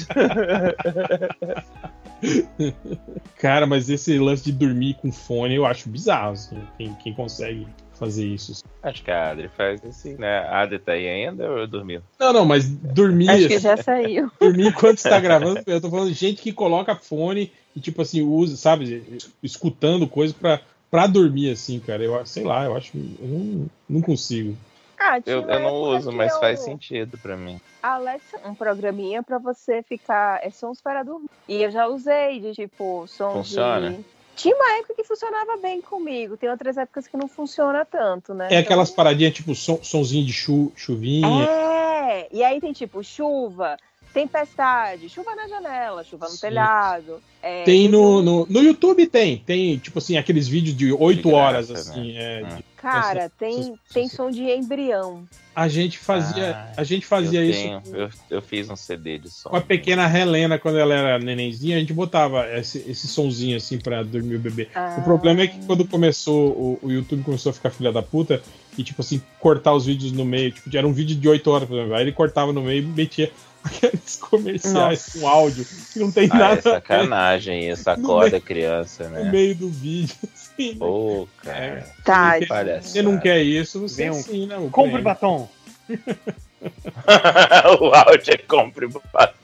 Cara, 3.38 3.66
mas 3.66 3.88
esse 3.88 4.18
lance 4.18 4.44
de 4.44 4.52
dormir 4.52 4.94
com 4.94 5.10
fone 5.10 5.54
eu 5.54 5.66
acho 5.66 5.88
bizarro, 5.88 6.32
assim. 6.32 6.58
Quem, 6.76 6.94
quem 7.02 7.14
consegue 7.14 7.66
fazer 8.04 8.26
isso? 8.26 8.62
Acho 8.82 9.02
que 9.02 9.10
a 9.10 9.30
Adri 9.30 9.48
faz 9.48 9.82
assim, 9.84 10.16
né? 10.16 10.38
A 10.40 10.60
Adri 10.62 10.78
tá 10.78 10.92
aí 10.92 11.08
ainda 11.08 11.50
ou 11.50 11.66
dormiu? 11.66 12.02
Não, 12.18 12.32
não, 12.32 12.44
mas 12.44 12.68
dormir. 12.68 13.30
Acho 13.30 13.48
que 13.48 13.58
já 13.58 13.76
saiu. 13.76 14.30
Dormir 14.40 14.68
enquanto 14.68 14.98
está 14.98 15.18
gravando, 15.20 15.60
eu 15.66 15.80
tô 15.80 15.90
falando 15.90 16.08
de 16.08 16.14
gente 16.14 16.42
que 16.42 16.52
coloca 16.52 16.94
fone 16.94 17.52
e, 17.74 17.80
tipo 17.80 18.02
assim, 18.02 18.22
usa, 18.22 18.56
sabe, 18.56 19.18
escutando 19.42 20.06
coisa 20.06 20.34
pra, 20.38 20.60
pra 20.90 21.06
dormir, 21.06 21.50
assim, 21.50 21.80
cara. 21.80 22.02
Eu 22.04 22.24
sei 22.26 22.44
lá, 22.44 22.64
eu 22.64 22.76
acho. 22.76 22.96
Eu 22.96 23.26
não, 23.28 23.66
não 23.88 24.00
consigo. 24.02 24.56
Ah, 25.00 25.18
Eu, 25.26 25.42
eu 25.42 25.60
não 25.60 25.74
uso, 25.74 26.12
mas 26.12 26.32
eu- 26.32 26.40
faz 26.40 26.60
sentido 26.60 27.18
pra 27.18 27.36
mim. 27.36 27.58
Alexa, 27.82 28.38
um 28.46 28.54
programinha 28.54 29.22
pra 29.22 29.38
você 29.38 29.82
ficar. 29.82 30.40
É 30.42 30.50
sons 30.50 30.80
para 30.80 31.02
dormir. 31.02 31.26
E 31.48 31.62
eu 31.62 31.70
já 31.70 31.86
usei 31.86 32.40
de 32.40 32.52
tipo 32.52 33.06
sons 33.06 33.32
Funciona? 33.48 33.90
de. 33.92 34.13
Tinha 34.34 34.54
uma 34.54 34.78
época 34.78 34.94
que 34.94 35.04
funcionava 35.04 35.56
bem 35.56 35.80
comigo. 35.80 36.36
Tem 36.36 36.50
outras 36.50 36.76
épocas 36.76 37.06
que 37.06 37.16
não 37.16 37.28
funciona 37.28 37.84
tanto, 37.84 38.34
né? 38.34 38.48
É 38.50 38.58
aquelas 38.58 38.90
paradinhas, 38.90 39.34
tipo, 39.34 39.54
som, 39.54 39.78
sonzinho 39.82 40.26
de 40.26 40.32
chu, 40.32 40.72
chuvinha. 40.74 41.48
É, 41.48 42.28
e 42.32 42.42
aí 42.42 42.60
tem 42.60 42.72
tipo 42.72 43.02
chuva, 43.02 43.76
tempestade, 44.14 45.08
chuva 45.08 45.34
na 45.34 45.46
janela, 45.48 46.04
chuva 46.04 46.26
no 46.26 46.32
Sim. 46.32 46.40
telhado. 46.40 47.20
é, 47.42 47.64
Tem 47.64 47.88
no, 47.88 48.22
no, 48.22 48.46
no 48.48 48.62
YouTube 48.62 49.06
tem, 49.06 49.36
tem, 49.38 49.76
tipo 49.78 49.98
assim, 49.98 50.16
aqueles 50.16 50.46
vídeos 50.48 50.76
de 50.76 50.92
8 50.92 51.28
graça, 51.28 51.36
horas, 51.44 51.68
né? 51.68 51.74
assim. 51.78 52.16
é, 52.16 52.42
de- 52.42 52.64
Cara, 52.76 53.20
essa- 53.24 53.32
tem, 53.38 53.74
tem 53.94 54.08
som 54.08 54.30
de 54.30 54.42
embrião. 54.42 55.26
a 55.56 55.68
gente 55.68 55.98
fazia, 55.98 56.54
Ah, 56.54 56.72
a 56.76 56.84
gente 56.84 57.06
fazia 57.06 57.40
eu 57.42 57.48
isso 57.50 57.60
tenho, 57.62 57.82
eu, 57.94 58.10
eu 58.30 58.42
fiz 58.42 58.68
um 58.68 58.76
CD 58.76 59.16
de 59.18 59.30
som. 59.30 59.48
com 59.48 59.56
a 59.56 59.60
pequena 59.60 60.06
Helena 60.18 60.58
quando 60.58 60.78
ela 60.78 60.94
era 60.94 61.18
nenenzinha, 61.18 61.76
a 61.76 61.80
gente 61.80 61.94
botava 61.94 62.46
esse, 62.58 62.78
esse 62.86 63.08
sonzinho 63.08 63.56
assim 63.56 63.78
pra 63.78 64.02
dormir 64.02 64.36
o 64.36 64.38
bebê. 64.38 64.68
Ah. 64.74 64.96
O 64.98 65.02
problema 65.02 65.40
é 65.42 65.46
que 65.46 65.64
quando 65.66 65.86
começou, 65.86 66.50
o, 66.50 66.78
o 66.82 66.92
YouTube 66.92 67.22
começou 67.24 67.50
a 67.50 67.52
ficar 67.54 67.70
filha 67.70 67.90
da 67.90 68.02
puta 68.02 68.42
e, 68.76 68.82
tipo 68.84 69.00
assim, 69.00 69.22
cortar 69.40 69.72
os 69.74 69.86
vídeos 69.86 70.12
no 70.12 70.24
meio. 70.24 70.50
Tipo, 70.52 70.76
era 70.76 70.86
um 70.86 70.92
vídeo 70.92 71.16
de 71.16 71.26
8 71.28 71.50
horas, 71.50 71.66
por 71.68 71.76
exemplo. 71.78 71.94
Aí 71.94 72.02
ele 72.02 72.12
cortava 72.12 72.52
no 72.52 72.60
meio 72.60 72.82
e 72.82 72.86
metia 72.86 73.30
aqueles 73.64 74.16
comerciais 74.16 75.08
com 75.12 75.26
áudio 75.26 75.64
que 75.92 75.98
não 75.98 76.12
tem 76.12 76.28
Ah, 76.32 76.36
é 76.36 76.38
nada 76.38 76.54
ver 76.56 76.62
sacanagem 76.62 77.68
isso, 77.70 77.88
acorda 77.90 78.36
a 78.36 78.40
criança, 78.40 79.04
no 79.08 79.24
né? 79.24 79.30
meio 79.30 79.54
do 79.54 79.68
vídeo. 79.70 80.14
Assim, 80.34 80.76
Pô, 80.76 81.26
cara. 81.42 81.84
Tá, 82.04 82.38
Se 82.38 82.46
Olha 82.52 82.80
você 82.82 83.02
não 83.02 83.14
só. 83.16 83.20
quer 83.22 83.42
isso, 83.42 83.80
você 83.80 84.02
Vem 84.02 84.10
um- 84.10 84.18
ensina. 84.18 84.58
o 84.60 84.70
Compre 84.70 84.92
prêmio. 84.92 85.04
batom. 85.04 85.48
o 87.80 87.94
áudio 87.94 88.34
é 88.34 88.38
compre 88.38 88.86
batom. 89.12 89.34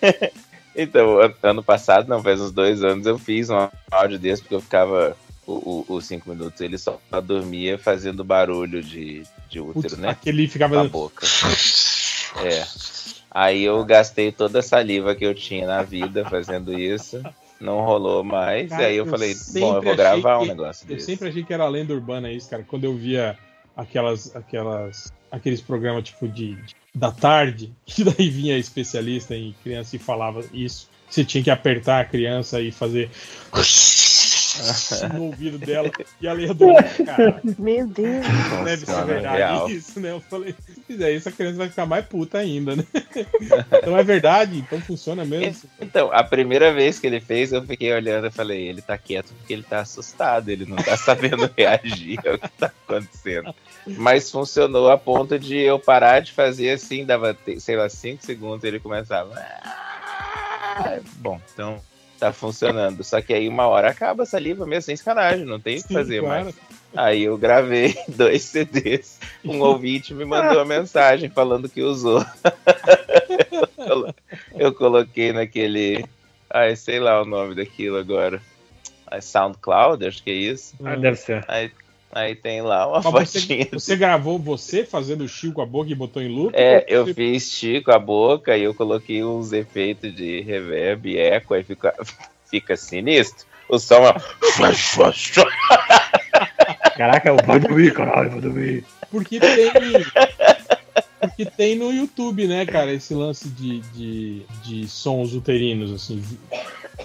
então, 0.76 1.20
an- 1.20 1.34
ano 1.42 1.62
passado, 1.62 2.08
não, 2.08 2.22
faz 2.22 2.40
uns 2.40 2.52
dois 2.52 2.82
anos, 2.84 3.06
eu 3.06 3.18
fiz 3.18 3.50
um 3.50 3.68
áudio 3.90 4.18
desse 4.18 4.42
porque 4.42 4.54
eu 4.54 4.60
ficava. 4.60 5.16
Os 5.50 6.04
cinco 6.06 6.28
minutos 6.28 6.60
ele 6.60 6.76
só 6.76 7.00
dormia 7.24 7.78
fazendo 7.78 8.22
barulho 8.22 8.82
de, 8.82 9.22
de 9.48 9.58
útero, 9.58 9.80
Putz, 9.80 9.96
né? 9.96 10.10
Aquele 10.10 10.46
ficava. 10.46 10.76
Na 10.76 10.84
boca. 10.84 11.26
É. 12.36 12.66
Aí 13.30 13.62
eu 13.62 13.84
gastei 13.84 14.32
toda 14.32 14.60
a 14.60 14.62
saliva 14.62 15.14
que 15.14 15.24
eu 15.24 15.34
tinha 15.34 15.66
na 15.66 15.82
vida 15.82 16.24
fazendo 16.28 16.76
isso. 16.78 17.22
Não 17.60 17.80
rolou 17.82 18.24
mais. 18.24 18.70
Cara, 18.70 18.84
e 18.84 18.86
aí 18.86 18.96
eu, 18.96 19.04
falei, 19.06 19.34
sempre 19.34 19.60
bom, 19.60 19.76
eu 19.76 19.82
vou 19.82 19.94
gravar 19.96 20.38
um 20.38 20.42
que- 20.42 20.48
negócio 20.48 20.86
Eu 20.88 20.94
desse. 20.94 21.06
sempre 21.06 21.28
achei 21.28 21.44
que 21.44 21.52
era 21.52 21.68
lenda 21.68 21.92
urbana 21.92 22.32
isso, 22.32 22.48
cara. 22.48 22.62
Quando 22.66 22.84
eu 22.84 22.94
via 22.96 23.36
aquelas, 23.76 24.34
aquelas, 24.34 25.12
aqueles 25.30 25.60
programas 25.60 26.04
tipo 26.04 26.26
de, 26.26 26.54
de- 26.54 26.74
da 26.94 27.12
tarde, 27.12 27.70
que 27.84 28.02
daí 28.02 28.30
vinha 28.30 28.56
especialista 28.56 29.34
em 29.36 29.54
criança 29.62 29.94
e 29.94 29.98
falava 29.98 30.42
isso. 30.52 30.88
Você 31.10 31.24
tinha 31.24 31.44
que 31.44 31.50
apertar 31.50 32.00
a 32.00 32.04
criança 32.06 32.60
e 32.60 32.72
fazer 32.72 33.10
no 35.14 35.24
ouvido 35.24 35.58
dela 35.58 35.90
e 36.20 36.26
ela 36.26 36.40
ia 36.40 36.54
dormir, 36.54 36.82
cara. 37.04 37.40
Meu 37.58 37.86
Deus. 37.86 38.26
Deve 38.64 38.86
ser 38.86 39.04
verdade 39.04 39.36
real. 39.36 39.70
isso, 39.70 40.00
né? 40.00 40.10
Eu 40.12 40.20
falei, 40.20 40.54
se 40.66 40.80
fizer 40.86 41.12
isso, 41.12 41.28
a 41.28 41.32
criança 41.32 41.56
vai 41.58 41.68
ficar 41.68 41.86
mais 41.86 42.04
puta 42.06 42.38
ainda, 42.38 42.76
né? 42.76 42.84
Então 43.78 43.96
é 43.96 44.02
verdade, 44.02 44.58
então 44.58 44.80
funciona 44.80 45.24
mesmo. 45.24 45.68
Então, 45.80 46.10
a 46.12 46.22
primeira 46.22 46.72
vez 46.72 46.98
que 46.98 47.06
ele 47.06 47.20
fez, 47.20 47.52
eu 47.52 47.64
fiquei 47.64 47.92
olhando 47.92 48.26
e 48.26 48.30
falei, 48.30 48.68
ele 48.68 48.82
tá 48.82 48.96
quieto 48.98 49.32
porque 49.38 49.52
ele 49.52 49.62
tá 49.62 49.80
assustado, 49.80 50.48
ele 50.48 50.64
não 50.66 50.76
tá 50.76 50.96
sabendo 50.96 51.50
reagir 51.56 52.18
ao 52.26 52.38
que 52.38 52.48
tá 52.50 52.66
acontecendo. 52.86 53.54
Mas 53.86 54.30
funcionou 54.30 54.90
a 54.90 54.98
ponto 54.98 55.38
de 55.38 55.56
eu 55.56 55.78
parar 55.78 56.20
de 56.20 56.32
fazer 56.32 56.70
assim, 56.70 57.04
dava, 57.04 57.36
sei 57.58 57.76
lá, 57.76 57.88
5 57.88 58.24
segundos, 58.24 58.64
ele 58.64 58.78
começava. 58.78 59.34
"Ah". 59.34 60.98
Bom, 61.16 61.40
então 61.52 61.80
tá 62.18 62.32
funcionando. 62.32 63.02
Só 63.04 63.20
que 63.20 63.32
aí 63.32 63.48
uma 63.48 63.66
hora 63.66 63.90
acaba 63.90 64.22
a 64.24 64.26
saliva 64.26 64.66
mesmo, 64.66 64.82
sem 64.82 64.94
escanagem, 64.94 65.44
não 65.44 65.60
tem 65.60 65.78
o 65.78 65.82
que 65.82 65.92
fazer 65.92 66.20
claro. 66.20 66.44
mais. 66.44 66.56
Aí 66.96 67.22
eu 67.24 67.36
gravei 67.38 67.96
dois 68.08 68.42
CDs. 68.42 69.18
Um 69.44 69.60
ouvinte 69.60 70.14
me 70.14 70.24
mandou 70.24 70.58
uma 70.58 70.64
mensagem 70.78 71.28
falando 71.30 71.68
que 71.68 71.82
usou. 71.82 72.24
eu, 73.50 73.66
colo- 73.86 74.14
eu 74.58 74.74
coloquei 74.74 75.32
naquele. 75.32 76.04
Ai, 76.50 76.74
sei 76.76 76.98
lá 76.98 77.20
o 77.20 77.26
nome 77.26 77.54
daquilo 77.54 77.98
agora. 77.98 78.40
SoundCloud, 79.20 80.06
acho 80.06 80.22
que 80.22 80.30
é 80.30 80.34
isso. 80.34 80.74
Ah, 80.84 80.96
deve 80.96 81.16
ser. 81.16 81.44
Aí, 81.48 81.70
aí 82.12 82.34
tem 82.34 82.62
lá 82.62 82.86
uma 82.86 83.10
Mas 83.10 83.32
fotinha. 83.32 83.64
você, 83.64 83.70
você 83.72 83.96
gravou 83.96 84.38
você 84.38 84.84
fazendo 84.84 85.24
o 85.24 85.28
chico 85.28 85.54
com 85.54 85.62
a 85.62 85.66
boca 85.66 85.90
e 85.90 85.94
botou 85.94 86.22
em 86.22 86.28
loop? 86.28 86.52
É, 86.56 86.84
eu 86.88 87.04
você- 87.06 87.14
fiz 87.14 87.50
Chico 87.50 87.90
a 87.92 87.98
boca 87.98 88.56
e 88.56 88.62
eu 88.64 88.74
coloquei 88.74 89.22
uns 89.24 89.52
efeitos 89.52 90.14
de 90.14 90.40
reverb 90.40 91.10
e 91.10 91.18
eco, 91.18 91.54
aí 91.54 91.62
fica, 91.62 91.94
fica 92.50 92.76
sinistro. 92.76 93.46
O 93.68 93.78
som 93.78 93.96
é. 94.06 94.14
Caraca, 96.96 97.28
eu 97.28 97.36
vou 97.36 97.60
dormir, 97.60 97.92
caralho, 97.94 98.30
vou 98.30 98.40
dormir. 98.40 98.84
Porque 99.10 99.38
tem. 99.40 99.72
Porque 101.20 101.44
tem 101.46 101.76
no 101.76 101.92
YouTube, 101.92 102.46
né, 102.46 102.64
cara, 102.64 102.92
esse 102.92 103.12
lance 103.14 103.48
de, 103.48 103.80
de, 103.80 104.42
de 104.64 104.88
sons 104.88 105.32
uterinos, 105.34 105.92
assim, 105.92 106.22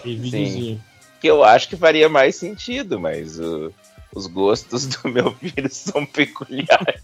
em 0.05 0.17
videozinho. 0.17 0.81
Que 1.19 1.27
eu 1.27 1.43
acho 1.43 1.67
que 1.69 1.75
faria 1.75 2.07
mais 2.09 2.35
sentido, 2.35 2.99
mas 2.99 3.39
o- 3.39 3.73
os 4.15 4.27
gostos 4.27 4.85
do 4.87 5.09
meu 5.09 5.31
filho 5.33 5.69
são 5.69 6.05
peculiares. 6.05 7.01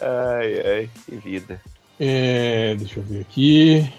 ai, 0.00 0.60
ai, 0.60 0.90
que 1.04 1.16
vida. 1.16 1.60
É, 1.98 2.74
deixa 2.76 3.00
ver 3.00 3.20
aqui. 3.20 3.90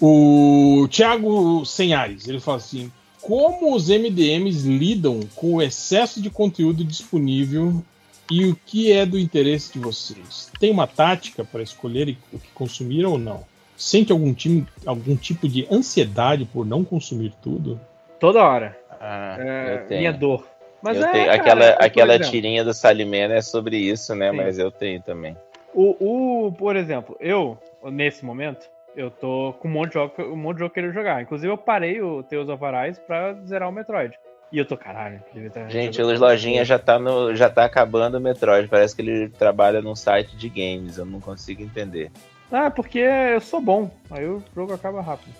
O 0.00 0.88
Thiago 0.90 1.64
Senhares, 1.64 2.26
ele 2.26 2.40
fala 2.40 2.58
assim: 2.58 2.90
como 3.20 3.74
os 3.74 3.88
MDMs 3.88 4.68
lidam 4.68 5.20
com 5.34 5.54
o 5.54 5.62
excesso 5.62 6.20
de 6.20 6.28
conteúdo 6.30 6.84
disponível 6.84 7.82
e 8.30 8.44
o 8.46 8.56
que 8.66 8.92
é 8.92 9.06
do 9.06 9.18
interesse 9.18 9.72
de 9.72 9.78
vocês? 9.78 10.50
Tem 10.58 10.70
uma 10.70 10.86
tática 10.86 11.44
para 11.44 11.62
escolher 11.62 12.16
o 12.32 12.38
que 12.38 12.48
consumir 12.52 13.04
ou 13.04 13.18
não? 13.18 13.46
Sente 13.76 14.12
algum, 14.12 14.32
time, 14.32 14.66
algum 14.86 15.16
tipo 15.16 15.48
de 15.48 15.66
ansiedade 15.70 16.44
por 16.44 16.64
não 16.64 16.84
consumir 16.84 17.32
tudo? 17.42 17.80
Toda 18.20 18.42
hora. 18.42 18.78
Ah, 19.00 19.36
É, 19.38 19.74
eu 19.74 19.86
tenho. 19.86 20.00
minha 20.00 20.12
dor. 20.12 20.46
Mas 20.82 20.98
Eu 20.98 21.04
é, 21.06 21.12
tenho- 21.12 21.24
cara, 21.26 21.34
aquela 21.34 21.68
aquela 21.70 22.18
tirinha 22.18 22.62
do 22.62 22.72
Salimena 22.74 23.34
é 23.34 23.40
sobre 23.40 23.76
isso, 23.76 24.14
né? 24.14 24.30
Sim. 24.30 24.36
Mas 24.36 24.58
eu 24.58 24.70
tenho 24.70 25.00
também. 25.02 25.36
O, 25.74 26.46
o, 26.46 26.52
por 26.52 26.76
exemplo, 26.76 27.16
eu, 27.18 27.58
nesse 27.90 28.24
momento, 28.24 28.68
eu 28.94 29.10
tô 29.10 29.54
com 29.58 29.66
um 29.66 29.70
monte 29.72 29.88
de 29.88 29.94
jogo, 29.94 30.14
um 30.22 30.36
monte 30.36 30.56
de 30.56 30.60
jogo 30.60 30.74
querendo 30.74 30.92
jogar. 30.92 31.20
Inclusive, 31.22 31.52
eu 31.52 31.58
parei 31.58 32.00
o 32.00 32.22
Tales 32.22 32.48
of 32.48 32.64
Arise 32.64 33.00
pra 33.00 33.32
zerar 33.46 33.68
o 33.68 33.72
Metroid. 33.72 34.14
E 34.52 34.58
eu 34.58 34.64
tô, 34.64 34.76
caralho, 34.76 35.20
estar 35.34 35.68
Gente, 35.68 36.00
o 36.00 36.18
Lojinha 36.18 36.64
já 36.64 36.78
tá, 36.78 36.96
no, 36.96 37.34
já 37.34 37.50
tá 37.50 37.64
acabando 37.64 38.18
o 38.18 38.20
Metroid. 38.20 38.68
Parece 38.68 38.94
que 38.94 39.02
ele 39.02 39.28
trabalha 39.30 39.82
num 39.82 39.96
site 39.96 40.36
de 40.36 40.48
games. 40.48 40.96
Eu 40.96 41.04
não 41.04 41.18
consigo 41.18 41.60
entender. 41.60 42.12
Ah, 42.50 42.70
porque 42.70 42.98
eu 42.98 43.40
sou 43.40 43.60
bom. 43.60 43.90
Aí 44.10 44.26
o 44.26 44.42
jogo 44.54 44.72
acaba 44.72 45.00
rápido. 45.00 45.32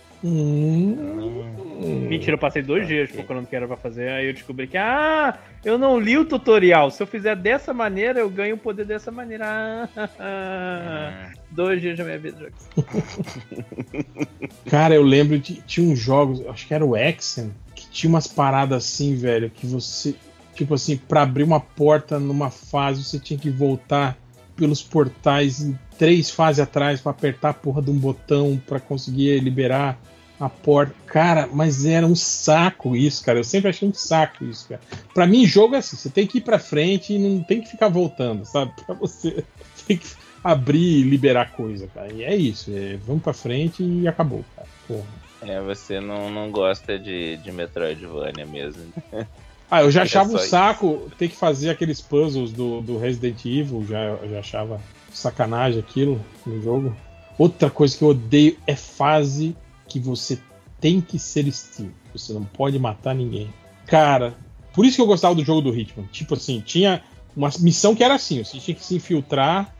Mentira, 2.08 2.33
eu 2.33 2.38
passei 2.38 2.62
dois 2.62 2.88
dias 2.88 3.10
procurando 3.10 3.44
o 3.44 3.47
que 3.47 3.54
era 3.54 3.67
pra 3.67 3.76
fazer. 3.76 4.08
Aí 4.08 4.26
eu 4.26 4.33
descobri 4.33 4.67
que, 4.67 4.78
ah, 4.78 5.38
eu 5.62 5.76
não 5.76 6.01
li 6.01 6.17
o 6.17 6.24
tutorial. 6.24 6.90
Se 6.90 7.03
eu 7.03 7.06
fizer 7.06 7.37
dessa 7.37 7.74
maneira, 7.74 8.20
eu 8.20 8.31
ganho 8.31 8.54
o 8.54 8.58
poder 8.58 8.87
dessa 8.87 9.10
maneira. 9.10 9.88
Ah, 10.19 11.31
Dois 11.51 11.81
dias 11.81 11.99
da 11.99 12.04
minha 12.04 12.19
vida. 12.19 12.51
Cara, 14.67 14.94
eu 14.94 15.03
lembro 15.03 15.38
de 15.38 15.56
tinha 15.62 15.87
uns 15.88 15.99
jogos, 15.99 16.44
acho 16.49 16.67
que 16.67 16.74
era 16.74 16.85
o 16.85 16.97
Exen, 16.97 17.53
que 17.74 17.87
tinha 17.90 18.08
umas 18.08 18.26
paradas 18.26 18.78
assim, 18.85 19.15
velho, 19.15 19.51
que 19.51 19.67
você, 19.67 20.15
tipo 20.54 20.74
assim, 20.74 20.97
pra 20.97 21.22
abrir 21.22 21.42
uma 21.44 21.60
porta 21.60 22.19
numa 22.19 22.51
fase, 22.51 23.04
você 23.04 23.19
tinha 23.19 23.38
que 23.38 23.51
voltar 23.51 24.17
pelos 24.56 24.83
portais 24.83 25.72
três 25.99 26.31
fases 26.31 26.60
atrás 26.60 27.01
pra 27.01 27.12
apertar 27.12 27.51
a 27.51 27.54
porra 27.54 27.83
de 27.83 27.90
um 27.90 27.99
botão 27.99 28.60
pra 28.67 28.81
conseguir 28.81 29.38
liberar 29.40 29.99
a 30.38 30.49
porta. 30.49 30.94
Cara, 31.06 31.49
mas 31.53 31.85
era 31.85 32.06
um 32.06 32.15
saco 32.15 32.97
isso, 32.97 33.24
cara. 33.24 33.38
Eu 33.38 33.44
sempre 33.44 33.70
achei 33.70 33.88
um 33.88 33.94
saco 33.94 34.44
isso, 34.44 34.69
cara. 34.69 34.81
Pra 35.12 35.26
mim, 35.26 35.47
jogo 35.47 35.74
é 35.74 35.78
assim, 35.78 35.97
você 35.97 36.10
tem 36.10 36.26
que 36.26 36.38
ir 36.38 36.40
pra 36.40 36.58
frente 36.58 37.12
e 37.12 37.19
não 37.19 37.42
tem 37.42 37.60
que 37.60 37.70
ficar 37.70 37.88
voltando, 37.88 38.44
sabe? 38.44 38.72
Pra 38.85 38.94
você 38.94 39.44
tem 39.87 39.97
que 39.97 40.08
abrir 40.42 41.01
e 41.01 41.03
liberar 41.03 41.53
coisa, 41.53 41.87
cara. 41.87 42.12
E 42.12 42.22
é 42.22 42.35
isso, 42.35 42.70
é, 42.74 42.97
vamos 42.99 43.22
pra 43.22 43.33
frente 43.33 43.83
e 43.83 44.06
acabou, 44.06 44.44
cara. 44.54 44.69
Porra. 44.87 45.24
É, 45.40 45.60
você 45.60 46.01
não, 46.01 46.31
não 46.31 46.51
gosta 46.51 46.99
de, 46.99 47.37
de 47.38 47.53
Metroidvania 47.53 48.47
mesmo. 48.47 48.83
Ah, 49.71 49.83
eu 49.83 49.91
já 49.91 50.01
É 50.01 50.03
achava 50.05 50.33
um 50.33 50.39
saco 50.39 51.11
ter 51.19 51.29
que 51.29 51.37
fazer 51.37 51.71
aqueles 51.71 52.01
puzzles 52.01 52.53
do, 52.53 52.81
do 52.81 52.99
Resident 52.99 53.45
Evil, 53.45 53.85
já, 53.87 54.17
já 54.27 54.39
achava 54.39 54.81
sacanagem 55.13 55.81
aquilo 55.81 56.21
no 56.47 56.61
jogo. 56.63 56.95
Outra 57.39 57.71
coisa 57.71 57.97
que 57.97 58.05
eu 58.05 58.09
odeio 58.09 58.57
é 58.67 58.77
fase 58.77 59.57
que 59.89 59.99
você 59.99 60.39
tem 60.81 61.01
que 61.01 61.19
ser 61.19 61.51
Steel. 61.51 61.91
Você 62.13 62.33
não 62.33 62.45
pode 62.45 62.79
matar 62.79 63.15
ninguém. 63.15 63.53
Cara, 63.87 64.35
por 64.73 64.85
isso 64.85 64.97
que 64.97 65.03
eu 65.03 65.07
gostava 65.07 65.35
do 65.35 65.45
jogo 65.45 65.61
do 65.61 65.77
Hitman. 65.77 66.07
Tipo 66.13 66.35
assim, 66.35 66.61
tinha 66.61 67.03
uma 67.37 67.51
missão 67.61 67.95
que 67.95 68.05
era 68.05 68.15
assim: 68.15 68.43
você 68.45 68.59
tinha 68.59 68.75
que 68.75 68.85
se 68.85 68.95
infiltrar 68.97 69.75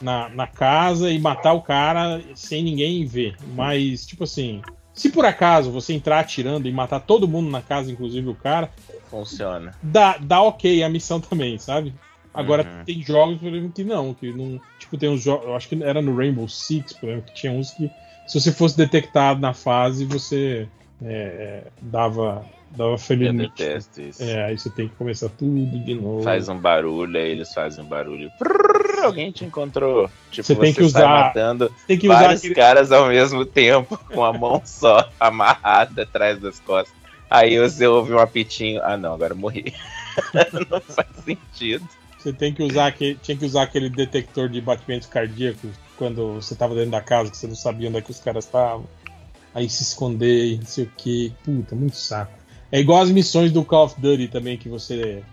na, 0.00 0.28
na 0.28 0.46
casa 0.46 1.10
e 1.10 1.18
matar 1.18 1.52
o 1.52 1.62
cara 1.62 2.22
sem 2.34 2.62
ninguém 2.62 3.04
ver. 3.04 3.36
Mas, 3.54 4.06
tipo 4.06 4.24
assim, 4.24 4.62
se 4.92 5.10
por 5.10 5.24
acaso 5.24 5.70
você 5.70 5.92
entrar 5.92 6.20
atirando 6.20 6.68
e 6.68 6.72
matar 6.72 7.00
todo 7.00 7.28
mundo 7.28 7.50
na 7.50 7.60
casa, 7.60 7.90
inclusive 7.90 8.28
o 8.28 8.34
cara, 8.34 8.70
Funciona. 9.18 9.72
dá, 9.82 10.16
dá 10.18 10.42
ok 10.42 10.82
a 10.82 10.88
missão 10.88 11.20
também, 11.20 11.58
sabe? 11.58 11.94
Agora 12.32 12.64
Uhum. 12.64 12.84
tem 12.84 13.00
jogos, 13.02 13.38
por 13.38 13.48
exemplo, 13.48 13.70
que 13.72 13.84
não, 13.84 14.12
que 14.12 14.32
não. 14.32 14.60
Tipo, 14.78 14.98
tem 14.98 15.08
uns 15.08 15.22
jogos. 15.22 15.46
Eu 15.46 15.54
acho 15.54 15.68
que 15.68 15.80
era 15.82 16.02
no 16.02 16.16
Rainbow 16.16 16.48
Six, 16.48 16.92
por 16.94 17.08
exemplo, 17.08 17.26
que 17.26 17.32
tinha 17.32 17.52
uns 17.52 17.70
que, 17.70 17.90
se 18.26 18.40
você 18.40 18.50
fosse 18.50 18.76
detectado 18.76 19.40
na 19.40 19.54
fase, 19.54 20.04
você 20.04 20.66
é, 21.04 21.12
é, 21.12 21.64
dava, 21.80 22.44
dava 22.70 22.90
Eu 22.94 22.98
felizmente. 22.98 23.52
detesto 23.56 24.00
isso. 24.00 24.20
É, 24.22 24.46
aí 24.46 24.58
você 24.58 24.68
tem 24.68 24.88
que 24.88 24.96
começar 24.96 25.28
tudo 25.28 25.78
de 25.78 25.94
novo. 25.94 26.24
Faz 26.24 26.48
um 26.48 26.58
barulho, 26.58 27.16
aí 27.16 27.30
eles 27.30 27.54
fazem 27.54 27.84
um 27.84 27.86
barulho. 27.86 28.32
Prrr, 28.36 29.04
alguém 29.04 29.30
te 29.30 29.44
encontrou. 29.44 30.10
Tipo, 30.32 30.42
Você 30.48 30.56
tem 30.56 30.74
que 30.74 30.82
usar- 30.82 31.06
matando 31.06 31.72
tem 31.86 31.96
que 31.96 32.08
usar 32.08 32.20
vários 32.20 32.40
aquele- 32.40 32.54
caras 32.56 32.90
ao 32.90 33.06
mesmo 33.06 33.44
tempo, 33.46 33.96
com 34.12 34.24
a 34.24 34.32
mão 34.32 34.60
só, 34.64 35.08
amarrada 35.20 36.02
atrás 36.02 36.40
das 36.40 36.58
costas. 36.58 37.03
Aí 37.34 37.58
você 37.58 37.84
ouve 37.84 38.12
um 38.12 38.18
apitinho. 38.20 38.80
Ah, 38.84 38.96
não, 38.96 39.14
agora 39.14 39.34
morri. 39.34 39.74
não 40.70 40.80
faz 40.80 41.08
sentido. 41.24 41.84
Você 42.16 42.32
tem 42.32 42.54
que 42.54 42.62
usar 42.62 42.86
aquele, 42.86 43.16
tinha 43.16 43.36
que 43.36 43.44
usar 43.44 43.64
aquele 43.64 43.90
detector 43.90 44.48
de 44.48 44.60
batimentos 44.60 45.08
cardíacos 45.08 45.72
quando 45.96 46.34
você 46.34 46.54
tava 46.54 46.76
dentro 46.76 46.92
da 46.92 47.00
casa, 47.00 47.32
que 47.32 47.36
você 47.36 47.48
não 47.48 47.56
sabia 47.56 47.88
onde 47.88 47.98
é 47.98 48.02
que 48.02 48.12
os 48.12 48.20
caras 48.20 48.44
estavam. 48.44 48.86
Aí 49.52 49.68
se 49.68 49.82
esconder, 49.82 50.58
não 50.58 50.66
sei 50.66 50.84
o 50.84 50.90
que. 50.96 51.34
Puta, 51.44 51.74
muito 51.74 51.96
saco. 51.96 52.38
É 52.70 52.78
igual 52.78 53.02
as 53.02 53.10
missões 53.10 53.50
do 53.50 53.64
Call 53.64 53.86
of 53.86 54.00
Duty 54.00 54.28
também, 54.28 54.56
que 54.56 54.68
você 54.68 55.24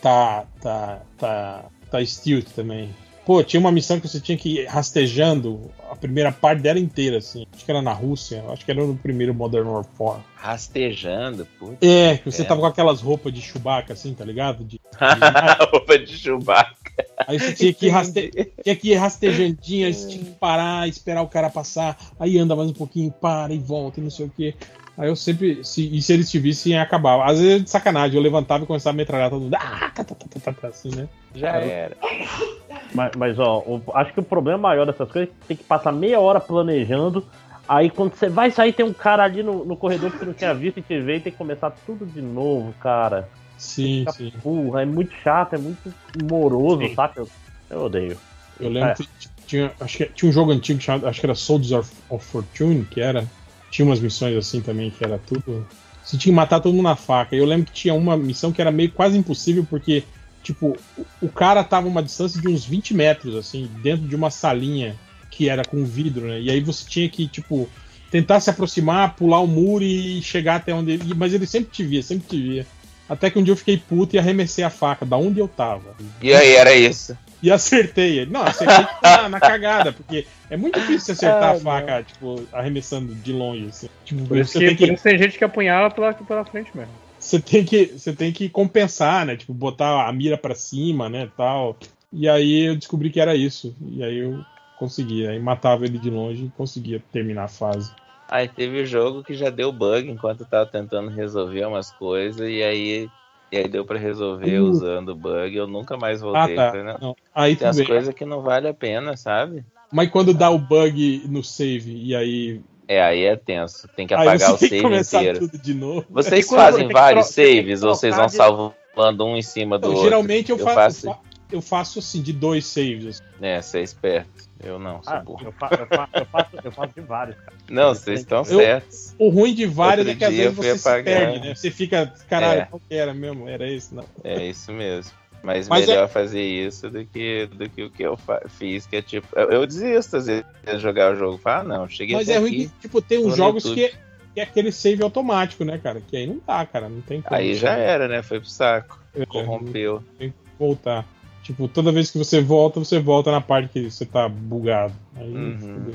tá. 0.00 0.46
tá. 0.60 1.02
tá. 1.18 1.64
tá 1.90 2.06
stealth 2.06 2.50
também. 2.54 2.94
Pô, 3.28 3.44
tinha 3.44 3.60
uma 3.60 3.70
missão 3.70 4.00
que 4.00 4.08
você 4.08 4.18
tinha 4.18 4.38
que 4.38 4.60
ir 4.60 4.64
rastejando 4.64 5.70
a 5.90 5.94
primeira 5.94 6.32
parte 6.32 6.62
dela 6.62 6.78
inteira, 6.78 7.18
assim. 7.18 7.44
Acho 7.54 7.62
que 7.62 7.70
era 7.70 7.82
na 7.82 7.92
Rússia, 7.92 8.42
acho 8.48 8.64
que 8.64 8.70
era 8.70 8.82
no 8.82 8.96
primeiro 8.96 9.34
Modern 9.34 9.68
Warfare. 9.68 10.22
Rastejando, 10.34 11.46
putz. 11.58 11.76
É, 11.82 12.16
que 12.16 12.24
você 12.24 12.40
É. 12.40 12.44
tava 12.46 12.62
com 12.62 12.66
aquelas 12.66 13.02
roupas 13.02 13.30
de 13.30 13.42
Chewbacca, 13.42 13.92
assim, 13.92 14.14
tá 14.14 14.24
ligado? 14.24 14.64
De, 14.64 14.80
Roupa 15.70 15.98
de 15.98 16.16
Chewbacca. 16.16 17.04
Aí 17.26 17.38
você 17.38 17.52
tinha 17.52 17.74
que 17.74 17.86
ir, 17.88 17.90
raste... 17.90 18.30
tinha 18.64 18.74
que 18.76 18.92
ir 18.92 18.94
rastejandinho, 18.94 19.86
aí 19.86 19.92
você 19.92 20.08
tinha 20.08 20.24
que 20.24 20.30
parar, 20.30 20.88
esperar 20.88 21.20
o 21.20 21.28
cara 21.28 21.50
passar, 21.50 21.98
aí 22.18 22.38
anda 22.38 22.56
mais 22.56 22.70
um 22.70 22.74
pouquinho, 22.74 23.10
para 23.10 23.52
e 23.52 23.58
volta, 23.58 24.00
e 24.00 24.02
não 24.02 24.10
sei 24.10 24.24
o 24.24 24.30
que. 24.30 24.54
Aí 24.98 25.08
eu 25.08 25.14
sempre. 25.16 25.64
Se, 25.64 25.88
e 25.96 26.02
se 26.02 26.12
eles 26.12 26.28
te 26.30 26.38
vissem, 26.40 26.78
acabava. 26.78 27.24
Às 27.24 27.40
vezes 27.40 27.64
de 27.64 27.70
sacanagem, 27.70 28.16
eu 28.16 28.22
levantava 28.22 28.64
e 28.64 28.66
começava 28.66 28.94
a 28.94 28.96
metralhar 28.96 29.30
todo 29.30 29.42
mundo. 29.42 29.54
Ah, 29.54 29.90
tá, 29.94 30.02
tá, 30.02 30.14
tá, 30.14 30.26
tá, 30.40 30.52
tá, 30.52 30.68
assim, 30.68 30.90
né? 30.94 31.08
Já 31.34 31.50
era. 31.50 31.96
Mas, 32.94 33.12
mas, 33.16 33.38
ó, 33.38 33.58
o- 33.60 33.82
acho 33.94 34.12
que 34.14 34.20
o 34.20 34.22
problema 34.22 34.58
maior 34.58 34.86
dessas 34.86 35.10
coisas 35.10 35.28
é 35.30 35.32
que 35.40 35.46
tem 35.48 35.56
que 35.58 35.64
passar 35.64 35.92
meia 35.92 36.18
hora 36.20 36.40
planejando. 36.40 37.22
Aí 37.68 37.90
quando 37.90 38.14
você 38.14 38.30
vai 38.30 38.50
sair, 38.50 38.72
tem 38.72 38.84
um 38.84 38.94
cara 38.94 39.24
ali 39.24 39.42
no, 39.42 39.62
no 39.64 39.76
corredor 39.76 40.10
que 40.10 40.18
você 40.18 40.24
não 40.24 40.32
tinha 40.32 40.54
visto 40.54 40.78
e 40.78 40.82
te 40.82 40.98
vê 41.00 41.16
e 41.16 41.20
tem 41.20 41.30
que 41.32 41.36
começar 41.38 41.70
tudo 41.84 42.06
de 42.06 42.22
novo, 42.22 42.72
cara. 42.80 43.28
Sim, 43.58 44.00
Fica 44.00 44.12
sim. 44.12 44.32
Porra, 44.42 44.82
é 44.82 44.84
muito 44.86 45.14
chato, 45.22 45.52
é 45.54 45.58
muito 45.58 45.92
moroso, 46.22 46.88
Sim. 46.88 46.94
saca? 46.94 47.20
Eu, 47.20 47.28
eu 47.70 47.80
odeio. 47.82 48.16
Eu 48.58 48.70
lembro 48.70 48.90
É. 48.90 48.94
que 48.94 49.08
tinha, 49.46 49.72
acho 49.80 49.98
que 49.98 50.06
tinha 50.06 50.30
um 50.30 50.32
jogo 50.32 50.50
antigo 50.50 50.80
chamado, 50.80 51.06
acho 51.06 51.20
que 51.20 51.26
era 51.26 51.34
Soldiers 51.34 51.72
of, 51.72 51.92
of 52.08 52.24
Fortune, 52.24 52.84
que 52.84 53.00
era. 53.02 53.26
Tinha 53.70 53.86
umas 53.86 54.00
missões 54.00 54.36
assim 54.36 54.60
também, 54.60 54.90
que 54.90 55.04
era 55.04 55.18
tudo. 55.18 55.66
Você 56.02 56.16
tinha 56.16 56.32
que 56.32 56.36
matar 56.36 56.60
todo 56.60 56.72
mundo 56.72 56.84
na 56.84 56.96
faca. 56.96 57.36
Eu 57.36 57.44
lembro 57.44 57.66
que 57.66 57.72
tinha 57.72 57.94
uma 57.94 58.16
missão 58.16 58.50
que 58.50 58.60
era 58.60 58.70
meio 58.70 58.90
quase 58.90 59.16
impossível, 59.18 59.66
porque, 59.68 60.04
tipo, 60.42 60.76
o, 60.96 61.06
o 61.22 61.28
cara 61.28 61.62
tava 61.62 61.86
a 61.86 61.90
uma 61.90 62.02
distância 62.02 62.40
de 62.40 62.48
uns 62.48 62.64
20 62.64 62.94
metros, 62.94 63.36
assim, 63.36 63.68
dentro 63.82 64.06
de 64.06 64.16
uma 64.16 64.30
salinha 64.30 64.96
que 65.30 65.48
era 65.48 65.64
com 65.64 65.84
vidro, 65.84 66.26
né? 66.26 66.40
E 66.40 66.50
aí 66.50 66.60
você 66.60 66.84
tinha 66.88 67.08
que, 67.08 67.28
tipo, 67.28 67.68
tentar 68.10 68.40
se 68.40 68.50
aproximar, 68.50 69.14
pular 69.14 69.40
o 69.40 69.46
muro 69.46 69.84
e 69.84 70.22
chegar 70.22 70.56
até 70.56 70.74
onde 70.74 70.92
ele. 70.92 71.14
Mas 71.14 71.34
ele 71.34 71.46
sempre 71.46 71.70
te 71.70 71.84
via, 71.84 72.02
sempre 72.02 72.26
te 72.26 72.42
via. 72.42 72.66
Até 73.08 73.30
que 73.30 73.38
um 73.38 73.42
dia 73.42 73.52
eu 73.52 73.56
fiquei 73.56 73.76
puto 73.76 74.16
e 74.16 74.18
arremessei 74.18 74.64
a 74.64 74.70
faca, 74.70 75.06
da 75.06 75.16
onde 75.16 75.40
eu 75.40 75.48
tava. 75.48 75.94
E 76.20 76.32
aí, 76.32 76.56
era 76.56 76.74
isso. 76.74 77.16
E 77.42 77.50
acertei 77.50 78.18
ele. 78.18 78.30
Não, 78.32 78.42
acertei 78.42 78.86
na, 79.02 79.28
na 79.28 79.40
cagada, 79.40 79.92
porque 79.92 80.26
é 80.50 80.56
muito 80.56 80.80
difícil 80.80 81.14
você 81.14 81.26
acertar 81.26 81.44
Ah, 81.44 81.50
a 81.52 81.60
faca, 81.60 82.02
tipo, 82.02 82.44
arremessando 82.52 83.14
de 83.14 83.32
longe. 83.32 83.66
Assim. 83.68 83.88
Tipo, 84.04 84.26
Por 84.26 84.38
isso, 84.38 84.52
você, 84.52 84.58
que, 84.58 84.66
tem 84.66 84.76
por 84.76 84.86
que, 84.86 84.92
isso 84.94 85.02
tem 85.02 85.18
gente 85.18 85.38
que 85.38 85.44
apunhala 85.44 85.90
pela, 85.90 86.12
pela 86.14 86.44
frente 86.44 86.76
mesmo. 86.76 86.92
você, 87.18 87.40
tem 87.40 87.64
que, 87.64 87.86
você 87.86 88.12
tem 88.12 88.32
que 88.32 88.48
compensar, 88.48 89.24
né? 89.24 89.36
Tipo, 89.36 89.54
botar 89.54 90.08
a 90.08 90.12
mira 90.12 90.36
pra 90.36 90.54
cima, 90.54 91.08
né? 91.08 91.28
Tal. 91.36 91.76
E 92.12 92.28
aí 92.28 92.64
eu 92.64 92.76
descobri 92.76 93.10
que 93.10 93.20
era 93.20 93.36
isso. 93.36 93.74
E 93.88 94.02
aí 94.02 94.18
eu 94.18 94.44
conseguia. 94.76 95.30
Aí 95.30 95.38
matava 95.38 95.84
ele 95.84 95.98
de 95.98 96.10
longe 96.10 96.46
e 96.46 96.52
conseguia 96.56 97.02
terminar 97.12 97.44
a 97.44 97.48
fase. 97.48 97.92
Aí 98.30 98.46
teve 98.46 98.84
jogo 98.84 99.24
que 99.24 99.34
já 99.34 99.48
deu 99.48 99.72
bug 99.72 100.10
enquanto 100.10 100.40
eu 100.40 100.46
tava 100.46 100.66
tentando 100.66 101.08
resolver 101.10 101.64
umas 101.64 101.90
coisas 101.90 102.46
e 102.46 102.62
aí, 102.62 103.08
e 103.50 103.56
aí 103.56 103.68
deu 103.68 103.84
pra 103.84 103.98
resolver 103.98 104.60
Uh. 104.60 104.64
usando 104.68 105.10
o 105.10 105.14
bug. 105.14 105.56
Eu 105.56 105.66
nunca 105.66 105.96
mais 105.96 106.20
voltei. 106.20 106.58
Ah, 106.58 106.72
tá. 106.72 106.82
não. 106.82 106.98
Não, 107.00 107.16
aí 107.34 107.56
Tem 107.56 107.68
as 107.68 107.80
coisas 107.80 108.14
que 108.14 108.24
não 108.24 108.42
vale 108.42 108.68
a 108.68 108.74
pena, 108.74 109.16
sabe? 109.16 109.64
Mas 109.92 110.10
quando 110.10 110.34
dá 110.34 110.50
o 110.50 110.58
bug 110.58 111.22
no 111.28 111.42
save 111.42 111.92
e 111.96 112.14
aí. 112.14 112.60
É, 112.86 113.02
aí 113.02 113.24
é 113.24 113.36
tenso. 113.36 113.86
Tem 113.94 114.06
que 114.06 114.14
aí 114.14 114.20
apagar 114.26 114.50
você 114.50 114.66
o 114.66 114.68
tem 114.70 114.82
que 114.82 115.04
save 115.04 115.24
inteiro. 115.30 115.38
tudo 115.48 115.62
de 115.62 115.74
novo. 115.74 116.06
Vocês 116.10 116.48
fazem 116.48 116.88
vários 116.88 117.26
saves 117.26 117.82
ou 117.82 117.94
vocês 117.94 118.14
vão 118.16 118.26
de- 118.26 118.32
salvando 118.32 119.24
um 119.24 119.36
em 119.36 119.42
cima 119.42 119.78
do 119.78 119.82
Não, 119.88 119.94
outro? 119.94 120.04
geralmente 120.04 120.50
eu, 120.50 120.58
faço. 120.58 121.06
faço. 121.06 121.20
Eu, 121.50 121.60
fa- 121.60 121.76
eu 121.76 121.78
faço 121.78 121.98
assim, 121.98 122.20
de 122.22 122.32
dois 122.32 122.66
saves. 122.66 123.06
assim. 123.06 123.22
É, 123.40 123.60
você 123.60 123.78
é 123.78 123.82
esperto. 123.82 124.48
Eu 124.62 124.78
não, 124.78 125.02
sou 125.02 125.12
Ah, 125.12 125.20
burro. 125.20 125.46
eu, 125.46 125.52
fa- 125.52 125.68
eu 125.78 125.86
fa- 125.86 126.08
eu 126.14 126.26
faço, 126.26 126.48
eu 126.64 126.72
faço 126.72 126.94
de 126.94 127.00
vários, 127.00 127.36
cara. 127.36 127.52
Não, 127.70 127.94
vocês 127.94 128.20
estão 128.20 128.38
Eu- 128.38 128.44
certos. 128.44 129.14
O 129.18 129.28
ruim 129.28 129.54
de 129.54 129.66
vários 129.66 130.06
Outro 130.06 130.12
é 130.12 130.16
que 130.16 130.24
às 130.24 130.34
vezes 130.34 130.54
você 130.56 130.78
se 130.78 131.02
perde, 131.04 131.40
né? 131.48 131.54
Você 131.54 131.70
fica, 131.70 132.12
caralho, 132.28 132.62
É. 132.62 132.64
qual 132.64 132.80
que 132.88 132.94
era 132.94 133.14
mesmo? 133.14 133.48
Era 133.48 133.68
esse, 133.70 133.94
não. 133.94 134.04
É 134.24 134.44
isso 134.46 134.72
mesmo. 134.72 135.12
Mas, 135.40 135.68
Mas 135.68 135.86
melhor 135.86 136.08
fazer 136.08 136.42
isso 136.42 136.90
do 136.90 137.04
que, 137.04 137.46
do 137.46 137.70
que 137.70 137.84
o 137.84 137.90
que 137.90 138.02
eu 138.02 138.18
fiz, 138.48 138.86
que 138.86 138.96
é 138.96 139.02
tipo. 139.02 139.28
Eu, 139.38 139.50
eu 139.52 139.66
desisto 139.66 140.16
às 140.16 140.26
vezes 140.26 140.44
de 140.64 140.78
jogar 140.80 141.12
o 141.12 141.16
jogo. 141.16 141.38
Falo, 141.38 141.60
ah, 141.72 141.78
não, 141.78 141.88
cheguei 141.88 142.16
Mas 142.16 142.28
até 142.28 142.38
é 142.38 142.40
ruim 142.40 142.50
aqui. 142.50 142.66
que, 142.68 142.80
tipo, 142.80 143.00
tem 143.00 143.24
uns 143.24 143.36
jogos 143.36 143.62
YouTube. 143.64 143.76
que 143.80 143.84
é, 143.84 143.98
que 144.34 144.40
é 144.40 144.42
aquele 144.42 144.72
save 144.72 145.00
automático, 145.04 145.64
né, 145.64 145.78
cara? 145.78 146.02
Que 146.04 146.16
aí 146.16 146.26
não 146.26 146.40
dá, 146.44 146.66
cara. 146.66 146.88
Não 146.88 147.00
tem 147.00 147.22
como. 147.22 147.36
Aí 147.36 147.54
já 147.54 147.70
era, 147.76 148.08
né? 148.08 148.20
Foi 148.20 148.40
pro 148.40 148.48
saco. 148.48 148.98
É, 149.14 149.24
Corrompeu. 149.24 150.02
Tem 150.18 150.30
que 150.30 150.36
voltar. 150.58 151.06
Tipo, 151.48 151.66
toda 151.66 151.90
vez 151.90 152.10
que 152.10 152.18
você 152.18 152.42
volta, 152.42 152.78
você 152.78 153.00
volta 153.00 153.32
na 153.32 153.40
parte 153.40 153.70
que 153.70 153.90
você 153.90 154.04
tá 154.04 154.28
bugado. 154.28 154.92
Aí, 155.16 155.32
Uhum. 155.32 155.92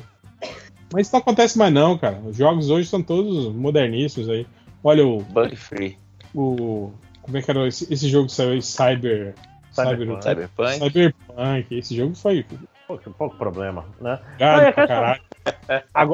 Mas 0.92 1.06
isso 1.06 1.16
não 1.16 1.19
acontece 1.19 1.60
mais 1.60 1.72
não, 1.72 1.96
cara. 1.96 2.19
Os 2.26 2.36
jogos 2.36 2.72
hoje 2.72 2.90
são 2.90 3.03
todos 3.03 3.53
moderníssimos 3.53 4.30
aí. 4.30 4.48
Olha 4.84 5.06
o. 5.06 5.22
Bug 5.22 5.56
free. 5.56 5.96
O. 6.34 6.92
Como 7.22 7.38
é 7.38 7.42
que 7.44 7.52
era 7.52 7.68
esse, 7.68 7.92
esse 7.94 8.10
jogo 8.10 8.26
que 8.26 8.34
saiu 8.34 8.53
aí? 8.53 8.64
Cyber. 8.64 9.36
Cyberpunk. 9.72 10.24
Cyberpunk. 10.24 10.80
Cyberpunk. 10.80 11.76
Esse 11.78 11.96
jogo 11.96 12.16
foi. 12.16 12.44
Pouco, 12.93 13.11
pouco 13.17 13.38
problema, 13.38 13.85
né? 13.99 14.19
Gado 14.38 14.61
é 14.61 14.65
questão- 14.74 14.88
caralho. 14.88 15.22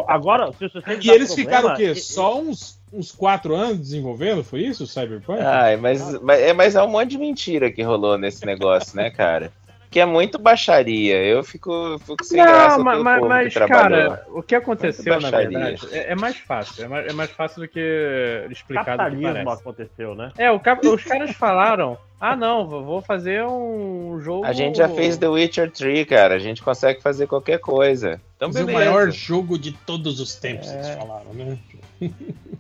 Agora, 0.08 0.52
se 0.54 0.68
você 0.68 0.80
E 1.02 1.10
eles 1.10 1.34
ficaram 1.34 1.70
o 1.74 1.76
quê? 1.76 1.94
Só 1.96 2.40
uns, 2.40 2.80
uns 2.92 3.12
quatro 3.12 3.54
anos 3.56 3.80
desenvolvendo? 3.80 4.44
Foi 4.44 4.62
isso, 4.62 4.84
o 4.84 4.88
Cyberpunk? 4.88 5.42
Ai, 5.42 5.76
mas, 5.78 6.20
mas, 6.22 6.40
é, 6.42 6.54
mas 6.54 6.76
é 6.76 6.82
um 6.82 6.88
monte 6.88 7.12
de 7.12 7.18
mentira 7.18 7.72
que 7.72 7.84
rolou 7.84 8.18
nesse 8.18 8.46
negócio, 8.46 8.96
né, 8.96 9.10
cara? 9.10 9.52
Que 9.90 10.00
é 10.00 10.06
muito 10.06 10.38
baixaria. 10.38 11.24
Eu 11.24 11.44
fico, 11.44 11.98
fico 12.00 12.24
sem 12.24 12.38
graça 12.38 12.78
Não, 12.78 12.86
pelo 12.86 13.04
mas, 13.04 13.22
mas, 13.22 13.48
que 13.48 13.54
trabalhou. 13.56 14.10
cara, 14.10 14.26
o 14.30 14.44
que 14.44 14.54
aconteceu, 14.54 15.20
na 15.20 15.32
verdade, 15.32 15.88
é, 15.92 16.12
é 16.12 16.16
mais 16.16 16.38
fácil. 16.38 16.86
É 16.86 16.88
mais, 16.88 17.08
é 17.08 17.14
mais 17.14 17.32
fácil 17.32 17.62
do 17.62 17.68
que 17.68 18.48
explicar 18.52 18.98
do 19.10 19.18
que 19.18 19.24
parece. 19.24 19.50
aconteceu, 19.50 20.14
né? 20.14 20.32
É, 20.38 20.52
o 20.52 20.62
os 20.94 21.04
caras 21.04 21.32
falaram, 21.32 21.98
ah 22.22 22.36
não, 22.36 22.68
vou 22.68 23.02
fazer 23.02 23.44
um 23.46 24.20
jogo... 24.22 24.46
A 24.46 24.54
gente 24.54 24.78
já 24.78 24.88
fez 24.88 25.18
The 25.18 25.28
Witcher 25.28 25.72
3, 25.72 26.08
cara. 26.08 26.36
A 26.36 26.40
gente 26.40 26.62
consegue 26.62 27.02
fazer 27.02 27.26
qualquer 27.26 27.60
coisa. 27.60 28.22
Então, 28.36 28.50
Mas 28.50 28.58
é 28.58 28.64
o 28.64 28.66
beleza. 28.68 28.92
maior 28.92 29.12
jogo 29.12 29.58
de 29.58 29.72
todos 29.72 30.20
os 30.20 30.36
tempos, 30.36 30.72
eles 30.72 30.90
falaram, 30.90 31.34
né? 31.34 31.58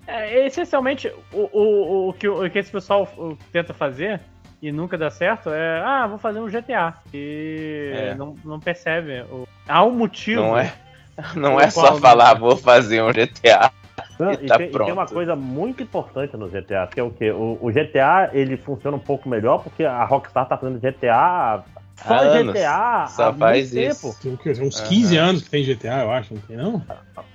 É, 0.07 0.47
essencialmente, 0.47 1.13
o, 1.31 1.49
o, 1.53 2.09
o, 2.09 2.13
que, 2.13 2.27
o 2.27 2.49
que 2.49 2.57
esse 2.57 2.71
pessoal 2.71 3.07
tenta 3.51 3.73
fazer 3.73 4.19
e 4.61 4.71
nunca 4.71 4.97
dá 4.97 5.09
certo 5.09 5.49
é, 5.49 5.81
ah, 5.81 6.07
vou 6.07 6.17
fazer 6.17 6.39
um 6.39 6.47
GTA. 6.47 6.95
E 7.13 7.91
É. 7.93 8.15
não, 8.15 8.35
não 8.43 8.59
percebe. 8.59 9.21
O... 9.31 9.47
Há 9.67 9.83
um 9.83 9.91
motivo. 9.91 10.41
Não 10.41 10.57
é, 10.57 10.73
não 11.35 11.59
é 11.59 11.69
só 11.69 11.95
falar, 11.95 12.33
vou 12.35 12.57
fazer 12.57 13.01
um 13.01 13.11
GTA. 13.11 13.71
Não, 14.19 14.33
e 14.33 14.45
e, 14.45 14.47
tá 14.47 14.57
tem, 14.57 14.67
e 14.67 14.71
tem 14.71 14.91
uma 14.91 15.05
coisa 15.07 15.35
muito 15.35 15.81
importante 15.81 16.35
no 16.35 16.49
GTA, 16.49 16.87
que 16.91 16.99
é 16.99 17.03
o 17.03 17.09
quê? 17.09 17.31
O, 17.31 17.57
o 17.61 17.71
GTA 17.71 18.29
ele 18.33 18.57
funciona 18.57 18.97
um 18.97 18.99
pouco 18.99 19.29
melhor 19.29 19.63
porque 19.63 19.85
a 19.85 20.03
Rockstar 20.03 20.45
tá 20.47 20.57
fazendo 20.57 20.79
GTA 20.79 21.63
só 21.95 22.13
Há 22.13 22.19
anos. 22.19 22.53
GTA 22.53 23.07
Só 23.07 23.29
há 23.29 23.33
faz 23.33 23.71
muito 23.71 23.77
isso. 23.79 24.11
tempo. 24.21 24.37
Tem? 24.43 24.53
Tem 24.55 24.67
uns 24.67 24.79
Aham. 24.79 24.89
15 24.89 25.17
anos 25.17 25.41
que 25.43 25.49
tem 25.49 25.63
GTA, 25.63 26.03
eu 26.03 26.11
acho, 26.11 26.33
não 26.33 26.41
tem 26.41 26.57
não? 26.57 26.85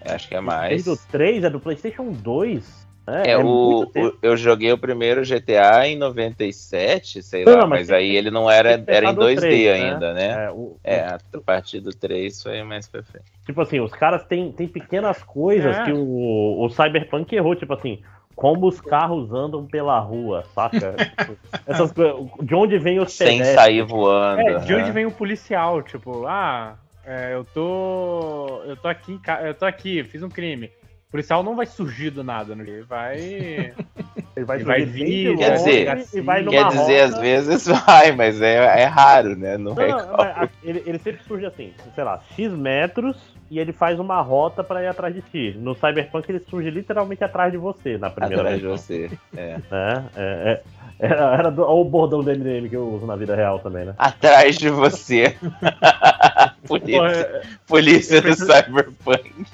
Acho 0.05 0.29
que 0.29 0.35
é 0.35 0.41
mais. 0.41 0.85
Desde 0.85 0.91
o 0.91 0.97
3 1.11 1.45
é 1.45 1.51
do 1.51 1.61
PlayStation 1.61 2.11
2. 2.13 2.84
Né? 3.07 3.31
É, 3.31 3.37
o, 3.37 3.43
muito 3.43 3.87
tempo. 3.93 4.17
o- 4.17 4.19
eu 4.23 4.37
joguei 4.37 4.73
o 4.73 4.79
primeiro 4.79 5.25
GTA 5.25 5.87
em 5.87 5.97
97, 5.97 7.23
sei 7.23 7.45
Não, 7.45 7.53
lá, 7.53 7.59
não, 7.63 7.69
mas, 7.69 7.81
mas 7.81 7.89
tem 7.89 7.97
aí 7.97 8.11
que- 8.11 8.17
ele 8.17 8.31
não 8.31 8.51
era, 8.51 8.79
tem 8.79 8.95
era 8.97 9.07
em 9.07 9.09
pensar 9.09 9.13
no 9.13 9.21
2D 9.21 9.41
três, 9.41 9.79
né? 9.79 9.93
ainda, 9.93 10.15
né? 10.15 10.45
É, 10.47 10.51
o- 10.51 10.77
É, 10.85 11.01
a 11.01 11.19
partir 11.45 11.81
do 11.81 11.91
3 11.95 12.43
foi 12.43 12.63
mais 12.63 12.87
frente. 12.87 13.25
Tipo 13.47 13.61
assim, 13.61 13.81
os 13.81 13.93
caras 13.93 14.25
têm, 14.25 14.53
têm 14.53 14.67
pequenas 14.69 15.23
coisas 15.23 15.77
É. 15.77 15.85
que 15.85 15.93
o, 15.93 16.65
o 16.65 16.69
Cyberpunk 16.71 17.35
errou, 17.35 17.55
tipo 17.55 17.73
assim, 17.75 18.03
como 18.35 18.67
os 18.67 18.81
carros 18.81 19.33
andam 19.33 19.67
pela 19.67 19.99
rua, 19.99 20.45
saca? 20.55 20.93
Tipo, 21.17 21.37
Essas 21.67 21.93
coisas. 21.93 22.15
De 22.43 22.55
onde 22.55 22.79
vem 22.79 22.99
os 23.01 23.13
Sem 23.13 23.39
pedestres? 23.39 23.55
sair 23.55 23.83
voando. 23.83 24.41
É, 24.49 24.55
de 24.65 24.75
onde 24.75 24.85
aham. 24.85 24.93
vem 24.93 25.07
o 25.07 25.13
policial? 25.13 25.83
Tipo, 25.83 26.27
ah, 26.27 26.77
é, 27.05 27.35
eu 27.35 27.45
tô. 27.45 28.63
Eu 28.67 28.77
tô 28.77 28.89
aqui, 28.89 29.21
eu 29.45 29.55
tô 29.55 29.65
aqui, 29.67 30.03
fiz 30.05 30.23
um 30.23 30.29
crime. 30.29 30.71
O 31.15 31.17
policial 31.17 31.45
não 31.45 31.55
vai 31.55 31.65
surgir 31.65 32.11
do 32.11 32.25
nada, 32.25 32.57
né? 32.57 32.65
Ele 32.67 32.83
vai. 32.83 33.17
Ele 34.35 34.45
vai, 34.45 34.57
Ele 34.57 34.65
vai 34.65 34.85
vir, 34.85 35.37
Quer 35.37 35.53
dizer, 35.53 36.09
e 36.13 36.21
vai 36.21 36.43
numa 36.43 36.51
Quer 36.51 36.67
dizer, 36.77 37.05
rota. 37.05 37.15
às 37.15 37.21
vezes 37.21 37.67
vai, 37.87 38.11
mas 38.11 38.43
é, 38.43 38.83
é 38.83 38.85
raro, 38.85 39.37
né? 39.37 39.57
Não, 39.57 39.77
Não, 39.77 39.81
é 39.81 39.91
não, 39.91 40.49
ele, 40.65 40.83
ele 40.85 40.99
sempre 40.99 41.23
surge 41.23 41.47
assim, 41.47 41.73
sei 41.95 42.03
lá, 42.03 42.21
X 42.35 42.53
metros 42.53 43.17
e 43.49 43.61
ele 43.61 43.73
faz 43.73 44.01
uma 44.01 44.21
rota 44.23 44.65
pra 44.65 44.83
ir 44.83 44.89
atrás 44.89 45.15
de 45.15 45.23
ti. 45.23 45.57
No 45.57 45.77
Cyberpunk 45.77 46.29
ele 46.29 46.41
surge 46.41 46.69
literalmente 46.69 47.23
atrás 47.23 47.53
de 47.53 47.59
você 47.59 47.97
na 47.97 48.11
primeira 48.11 48.43
Atrás 48.43 48.61
de 48.61 48.67
você. 48.67 49.09
É. 49.37 49.59
né? 49.71 50.05
É, 50.17 50.51
é, 50.51 50.63
era, 50.99 51.35
era 51.35 51.51
do, 51.51 51.63
olha 51.63 51.71
o 51.73 51.85
bordão 51.85 52.23
do 52.23 52.31
MDM 52.31 52.69
que 52.69 52.77
eu 52.77 52.89
uso 52.89 53.07
na 53.07 53.17
vida 53.17 53.35
real 53.35 53.59
também, 53.59 53.85
né? 53.85 53.95
Atrás 53.99 54.57
de 54.57 54.69
você. 54.71 55.37
polícia 56.67 56.99
Porra, 56.99 57.43
polícia 57.67 58.15
eu 58.17 58.21
do 58.21 58.25
preciso- 58.25 58.53
Cyberpunk. 58.53 59.47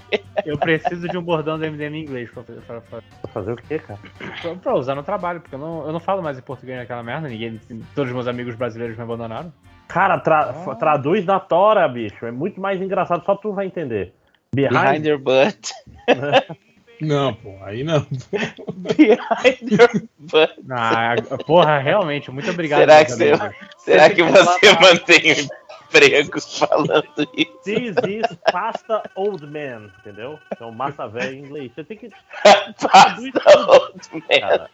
Eu 0.44 0.58
preciso 0.58 1.08
de 1.08 1.19
um 1.19 1.23
bordão 1.23 1.58
do 1.58 1.65
MDM 1.67 1.94
em 1.97 2.03
inglês 2.03 2.31
pra, 2.31 2.42
pra, 2.42 2.81
pra- 2.81 3.01
Pra 3.23 3.31
fazer 3.33 3.53
o 3.53 3.56
quê, 3.56 3.78
cara? 3.78 3.99
pra- 4.42 4.55
pra 4.55 4.74
usar 4.74 4.94
no 4.94 5.03
trabalho, 5.03 5.40
porque 5.40 5.55
eu 5.55 5.58
não, 5.58 5.87
eu 5.87 5.92
não 5.92 6.01
falo 6.01 6.23
mais 6.23 6.39
em 6.39 6.42
português 6.42 6.78
naquela 6.78 7.03
merda, 7.03 7.28
ninguém. 7.28 7.60
Todos 7.94 8.10
os 8.10 8.15
meus 8.15 8.26
amigos 8.28 8.55
brasileiros 8.55 8.97
me 8.97 9.03
abandonaram. 9.03 9.53
Cara, 9.89 10.19
tra- 10.19 10.53
traduz 10.78 11.24
na 11.24 11.40
tora, 11.40 11.87
bicho. 11.89 12.24
É 12.24 12.31
muito 12.31 12.60
mais 12.60 12.81
engraçado, 12.81 13.24
só 13.24 13.35
tu 13.35 13.53
vai 13.53 13.67
entender. 13.67 14.15
Behind 14.55 14.73
Behind, 14.73 15.06
your 15.06 15.19
butt. 15.19 15.73
Não, 17.00 17.34
pô, 17.34 17.56
aí 17.62 17.83
não. 17.83 18.06
Behind 18.31 19.70
your 19.70 19.90
butt. 20.18 20.54
Ah, 20.70 21.15
porra, 21.47 21.78
realmente, 21.78 22.31
muito 22.31 22.50
obrigado. 22.50 22.81
Será 22.81 23.04
que, 23.04 23.12
você, 23.12 23.33
será 23.78 24.10
que 24.10 24.22
você 24.22 24.72
mantém 24.81 25.33
o 25.33 25.49
emprego 25.84 26.40
falando 26.40 27.28
isso? 27.34 27.58
This 27.65 27.97
is 28.06 28.36
pasta 28.52 29.02
old 29.15 29.47
man, 29.47 29.90
entendeu? 30.00 30.38
Então, 30.52 30.70
massa 30.70 31.08
velha 31.08 31.34
em 31.34 31.40
inglês. 31.40 31.72
Você 31.74 31.84
tem 31.84 31.97
que. 31.97 32.10
Pasta 32.44 33.68
old 33.68 34.00
man. 34.12 34.40
Cara. 34.40 34.70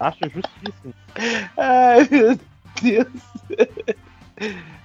Acho 0.00 0.18
justíssimo. 0.30 0.94
Ai, 1.56 2.08
meu 2.10 2.38
Deus. 2.82 3.08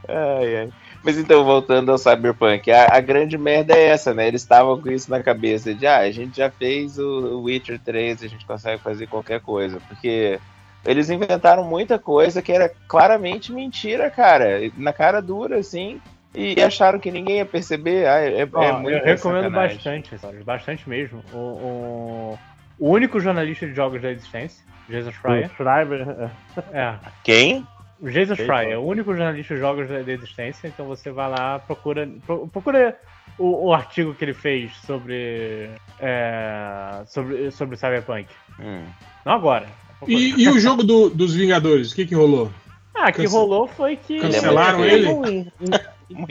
Ai, 0.07 0.57
ai. 0.57 0.73
Mas 1.03 1.17
então, 1.17 1.43
voltando 1.43 1.91
ao 1.91 1.97
Cyberpunk, 1.97 2.71
a, 2.71 2.87
a 2.95 3.01
grande 3.01 3.37
merda 3.37 3.73
é 3.75 3.87
essa, 3.87 4.13
né? 4.13 4.27
Eles 4.27 4.41
estavam 4.41 4.79
com 4.81 4.89
isso 4.89 5.11
na 5.11 5.21
cabeça 5.21 5.73
de, 5.73 5.85
ah, 5.85 5.97
a 5.99 6.11
gente 6.11 6.37
já 6.37 6.49
fez 6.49 6.97
o, 6.97 7.03
o 7.03 7.41
Witcher 7.43 7.77
3, 7.79 8.23
a 8.23 8.27
gente 8.27 8.45
consegue 8.45 8.81
fazer 8.81 9.07
qualquer 9.07 9.41
coisa. 9.41 9.81
Porque 9.89 10.39
eles 10.85 11.09
inventaram 11.09 11.65
muita 11.65 11.99
coisa 11.99 12.41
que 12.41 12.51
era 12.53 12.71
claramente 12.87 13.51
mentira, 13.51 14.09
cara. 14.09 14.59
Na 14.77 14.93
cara 14.93 15.21
dura, 15.21 15.57
assim. 15.57 15.99
E 16.33 16.59
acharam 16.63 16.97
que 16.99 17.11
ninguém 17.11 17.37
ia 17.37 17.45
perceber. 17.45 18.07
Ah, 18.07 18.19
é, 18.21 18.41
é, 18.41 18.47
Ó, 18.53 18.63
é 18.63 18.71
muito 18.71 18.97
eu 18.97 19.03
recomendo 19.05 19.43
sacanagem. 19.43 19.75
bastante, 19.75 20.17
sabe? 20.17 20.43
Bastante 20.43 20.89
mesmo. 20.89 21.21
O, 21.33 21.37
o- 21.37 22.39
o 22.79 22.89
único 22.89 23.19
jornalista 23.19 23.67
de 23.67 23.73
jogos 23.73 24.01
da 24.01 24.09
existência, 24.11 24.63
Jason 24.89 25.11
Schreier. 25.11 25.49
Schreiber. 25.55 26.29
É. 26.73 26.95
Quem? 27.23 27.67
O 28.03 28.09
Jason. 28.09 28.35
Schreier 28.35 28.73
é 28.73 28.77
o 28.77 28.81
único 28.83 29.15
jornalista 29.15 29.53
de 29.55 29.59
jogos 29.61 29.87
da, 29.87 29.99
existência, 30.11 30.67
então 30.67 30.85
você 30.85 31.09
vai 31.09 31.29
lá, 31.29 31.57
procura, 31.59 32.07
pro- 32.27 32.47
procura 32.49 32.99
o, 33.39 33.67
o 33.67 33.73
artigo 33.73 34.13
que 34.13 34.25
ele 34.25 34.33
fez 34.33 34.75
sobre, 34.85 35.69
é, 36.01 37.03
sobre, 37.07 37.49
sobre 37.51 37.77
Cyberpunk. 37.77 38.27
Hum. 38.59 38.83
Não 39.25 39.33
agora. 39.33 39.67
E, 40.05 40.43
e 40.43 40.49
o 40.49 40.59
jogo 40.59 40.83
do- 40.83 41.09
dos 41.09 41.33
Vingadores, 41.33 41.93
o 41.93 41.95
que 41.95 42.05
que 42.05 42.13
rolou? 42.13 42.51
Ah, 42.93 43.03
o 43.03 43.13
que 43.13 43.23
Cance- 43.23 43.33
rolou 43.35 43.67
foi 43.67 43.95
que. 43.95 44.19
Cancelaram 44.19 44.83
é 44.83 44.93
ele? 44.93 45.07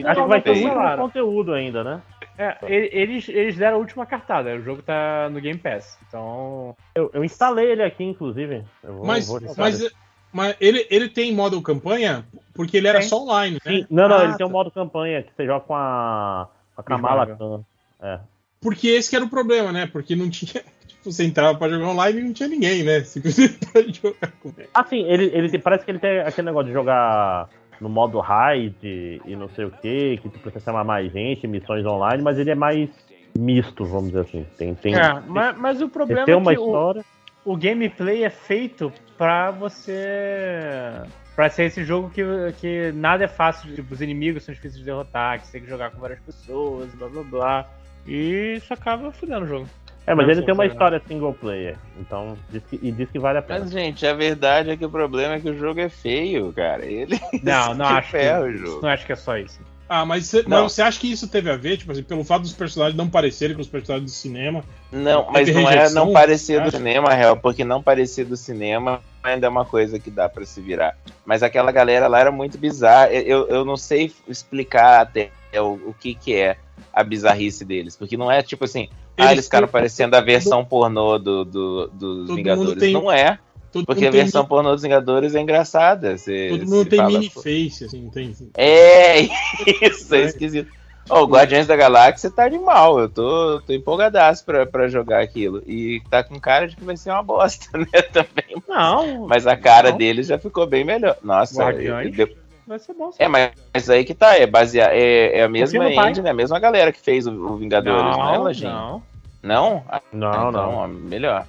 Acho 0.05 0.22
que 0.22 0.28
vai 0.28 0.40
ter 0.42 0.55
muito 0.55 0.97
conteúdo 0.97 1.55
ainda, 1.55 1.83
né? 1.83 2.03
É, 2.38 2.56
e- 2.69 2.90
eles, 2.92 3.28
eles 3.28 3.56
deram 3.56 3.76
a 3.76 3.81
última 3.81 4.05
cartada, 4.06 4.55
o 4.55 4.62
jogo 4.62 4.83
tá 4.83 5.28
no 5.31 5.40
Game 5.40 5.58
Pass. 5.58 5.99
Então. 6.06 6.76
Eu, 6.94 7.10
eu 7.15 7.24
instalei 7.24 7.72
ele 7.72 7.83
aqui, 7.83 8.05
inclusive. 8.05 8.62
Eu 8.85 8.94
vou- 8.94 9.06
Mas, 9.06 9.26
vou 9.26 9.40
mas, 9.56 9.81
ele. 9.81 9.90
Mas 10.32 10.56
ele, 10.60 10.86
ele 10.90 11.08
tem 11.08 11.32
modo 11.34 11.60
campanha 11.62 12.24
porque 12.54 12.76
ele 12.76 12.86
era 12.88 13.00
Tem. 13.00 13.08
só 13.08 13.22
online, 13.22 13.58
né? 13.65 13.72
Sim, 13.72 13.86
não, 13.90 14.08
não, 14.08 14.16
Ah, 14.18 14.24
ele 14.24 14.36
tem 14.36 14.47
um 14.47 14.50
modo 14.50 14.70
campanha 14.70 15.22
que 15.22 15.32
você 15.34 15.47
joga 15.47 15.65
com 15.65 15.74
a, 15.74 16.48
a 16.76 16.82
Kamala 16.82 17.26
Khan. 17.26 17.62
É. 18.00 18.18
Porque 18.60 18.88
esse 18.88 19.10
que 19.10 19.16
era 19.16 19.24
o 19.24 19.31
problema, 19.31 19.72
né? 19.72 19.86
Porque 19.86 20.15
não 20.16 20.28
tinha. 20.31 20.62
Tipo, 20.86 21.10
você 21.10 21.24
entrava 21.24 21.58
pra 21.58 21.68
jogar 21.68 21.88
online 21.88 22.20
e 22.20 22.24
não 22.24 22.32
tinha 22.32 22.48
ninguém, 22.48 22.82
né? 22.84 23.02
Simplesmente 23.02 23.58
pra 23.72 23.82
jogar 23.82 24.31
com 24.40 24.52
ele. 24.56 24.68
Assim, 24.72 25.02
ele, 25.04 25.24
ele 25.34 25.48
tem- 25.48 25.58
parece 25.60 25.84
que 25.84 25.90
ele 25.90 25.98
tem 25.98 26.20
aquele 26.20 26.44
negócio 26.47 26.68
de 26.68 26.72
jogar 26.72 27.48
no 27.81 27.88
modo 27.88 28.20
raid 28.20 28.76
e 29.24 29.34
não 29.34 29.48
sei 29.48 29.65
o 29.65 29.70
que, 29.72 30.18
que 30.18 30.28
tu 30.28 30.38
precisa 30.38 30.65
chamar 30.65 30.84
mais 30.84 31.10
gente, 31.12 31.47
missões 31.48 31.84
online, 31.84 32.22
mas 32.22 32.38
ele 32.38 32.50
é 32.50 32.54
mais 32.54 32.88
misto, 33.36 33.84
vamos 33.84 34.08
dizer 34.12 34.20
assim. 34.20 34.47
Tem, 34.56 34.74
tem, 34.74 34.94
É, 34.94 35.20
mas, 35.26 35.58
mas 35.58 35.82
o 35.82 35.88
problema 35.88 36.24
tem 36.24 36.34
é 36.34 36.36
uma 36.36 36.52
que 36.54 36.60
o, 36.60 36.66
história. 36.66 37.04
o 37.44 37.56
gameplay 37.56 38.22
é 38.24 38.31
feito 38.31 38.92
pra 39.22 39.53
você 39.53 41.01
Pra 41.37 41.49
ser 41.49 41.67
esse 41.67 41.85
jogo 41.85 42.10
que, 42.10 42.22
que 42.60 42.90
nada 42.92 43.22
é 43.24 43.28
fácil, 43.28 43.72
tipo, 43.72 43.94
os 43.94 44.03
inimigos 44.03 44.42
são 44.42 44.53
difíceis 44.53 44.81
de 44.81 44.85
derrotar, 44.85 45.38
que 45.38 45.47
você 45.47 45.53
tem 45.53 45.62
que 45.62 45.69
jogar 45.69 45.90
com 45.92 46.01
várias 46.01 46.19
pessoas, 46.19 46.92
blá 46.97 47.08
blá 47.08 47.22
blá. 47.22 47.67
E 48.05 48.55
isso 48.56 48.74
acaba 48.74 49.12
fudendo 49.12 49.44
o 49.44 49.49
jogo. 49.49 49.69
É, 50.06 50.12
mas 50.15 50.26
Não 50.26 50.33
ele 50.33 50.42
tem 50.42 50.53
uma 50.53 50.65
né? 50.65 50.71
história 50.71 51.01
single 51.06 51.33
player. 51.35 51.78
Então, 52.01 52.37
diz 52.51 52.62
que, 52.65 52.81
e 52.83 52.90
diz 52.90 53.08
que 53.10 53.19
vale 53.21 53.38
a 53.38 53.42
pena. 53.42 53.60
Mas, 53.60 53.71
gente, 53.71 54.05
a 54.05 54.12
verdade 54.12 54.71
é 54.71 54.76
que 54.76 54.85
o 54.85 54.90
problema 54.90 55.35
é 55.35 55.40
que 55.40 55.49
o 55.49 55.56
jogo 55.56 55.78
é 55.78 55.88
feio, 55.88 56.53
cara. 56.53 56.85
Ele. 56.85 57.19
Não, 57.42 57.72
não 57.74 57.87
acho 57.97 58.10
que, 58.10 58.33
o 58.33 58.56
jogo. 58.56 58.83
não 58.83 58.88
acho 58.90 59.06
que 59.06 59.12
é 59.12 59.17
só 59.17 59.38
isso. 59.38 59.60
Ah, 59.94 60.07
mas 60.07 60.25
você, 60.26 60.42
Não. 60.49 60.71
você 60.71 60.81
acha 60.81 60.99
que 60.99 61.12
isso 61.12 61.28
teve 61.28 61.51
a 61.51 61.57
ver, 61.57 61.76
tipo 61.76 61.92
assim, 61.92 62.03
pelo 62.03 62.25
fato 62.25 62.41
dos 62.41 62.55
personagens 62.55 62.97
não 62.97 63.10
parecerem 63.10 63.55
com 63.55 63.60
os 63.60 63.69
personagens 63.69 64.10
do 64.10 64.15
cinema? 64.15 64.65
Não, 64.91 65.26
mas 65.31 65.53
não 65.55 65.69
é 65.69 65.91
não 65.91 66.15
parecer 66.15 66.60
do 66.62 66.69
acha? 66.69 66.78
cinema, 66.78 67.12
real, 67.12 67.37
porque 67.37 67.62
não 67.62 67.83
parecer 67.83 68.25
do 68.25 68.35
cinema 68.35 69.03
ainda 69.23 69.47
é 69.47 69.51
uma 69.51 69.67
coisa 69.67 69.99
que 69.99 70.10
dá 70.10 70.31
pra 70.31 70.47
se 70.47 70.62
virar. 70.62 70.97
Mas 71.26 71.42
aquela 71.42 71.71
galera 71.71 72.08
lá 72.08 72.21
era 72.21 72.33
muito 72.33 72.57
bizarra. 72.57 73.12
Eu, 73.12 73.47
eu 73.49 73.67
não 73.67 73.76
sei 73.76 74.10
explicar 74.26 75.03
até 75.03 75.31
o, 75.57 75.73
o 75.75 75.94
que, 76.01 76.15
que 76.15 76.35
é 76.37 76.57
a 76.91 77.05
bizarrice 77.05 77.62
deles, 77.62 77.94
porque 77.94 78.17
não 78.17 78.33
é 78.33 78.42
tipo 78.42 78.65
assim, 78.65 78.89
ah, 79.19 79.31
Eles 79.33 79.44
ficaram 79.44 79.69
parecendo 79.69 80.17
a 80.17 80.23
versão 80.23 80.65
pornô 80.65 81.19
do, 81.19 81.44
do- 81.44 81.89
dos 81.89 82.35
Vingadores. 82.35 82.81
tem- 82.81 82.94
não 82.94 83.12
é. 83.12 83.39
Todo 83.72 83.87
Porque 83.87 84.06
a 84.06 84.10
versão 84.10 84.44
pornô 84.44 84.72
dos 84.72 84.83
Vingadores 84.83 85.35
é 85.35 85.40
engraçada. 85.40 86.17
Você, 86.17 86.49
Todo 86.51 86.67
mundo 86.67 86.88
tem 86.88 86.99
fala, 86.99 87.10
mini 87.10 87.31
pô, 87.31 87.40
face, 87.42 87.85
assim, 87.85 88.08
tem. 88.10 88.35
É, 88.56 89.21
isso, 89.83 90.15
é 90.15 90.21
esquisito. 90.22 90.71
Ó, 91.10 91.24
o 91.24 91.26
Guardiões 91.26 91.67
da 91.67 91.74
Galáxia 91.74 92.31
tá 92.31 92.44
animal. 92.44 93.01
Eu 93.01 93.08
tô, 93.08 93.60
tô 93.67 93.72
empolgadaço 93.72 94.44
pra, 94.44 94.65
pra 94.65 94.87
jogar 94.87 95.21
aquilo. 95.21 95.60
E 95.67 96.01
tá 96.08 96.22
com 96.22 96.38
cara 96.38 96.69
de 96.69 96.76
que 96.76 96.85
vai 96.85 96.97
ser 96.97 97.10
uma 97.10 97.22
bosta, 97.24 97.67
né? 97.76 98.03
Também. 98.12 98.62
Não. 98.69 99.26
Mas 99.26 99.47
a 99.47 99.56
cara 99.56 99.90
não. 99.90 99.99
deles 99.99 100.28
já 100.28 100.38
ficou 100.38 100.65
bem 100.67 100.85
melhor. 100.85 101.17
Nossa, 101.22 101.60
Guardiões? 101.65 102.17
eu- 102.19 102.26
eu- 102.28 102.42
Vai 102.65 102.78
ser 102.78 102.94
bom. 102.94 103.10
é, 103.19 103.26
mas, 103.26 103.51
mas 103.74 103.90
aí 103.90 104.05
que 104.05 104.15
tá, 104.15 104.37
é 104.38 104.47
baseado. 104.47 104.92
É, 104.92 105.40
é 105.40 105.42
a 105.42 105.49
mesma 105.49 105.85
engine, 105.90 106.28
é 106.28 106.31
a 106.31 106.35
mesma 106.35 106.60
galera 106.60 106.92
que 106.92 107.01
fez 107.01 107.26
o, 107.26 107.33
o 107.33 107.56
Vingadores, 107.56 108.17
não, 108.17 108.28
é, 108.28 108.37
Não, 108.37 108.42
Lojinha? 108.44 108.71
não. 108.71 109.03
Não? 109.42 109.85
Ah, 109.88 110.01
Não, 110.12 110.31
então, 110.31 110.53
não. 110.53 110.74
ó, 110.76 110.87
melhor. 110.87 111.44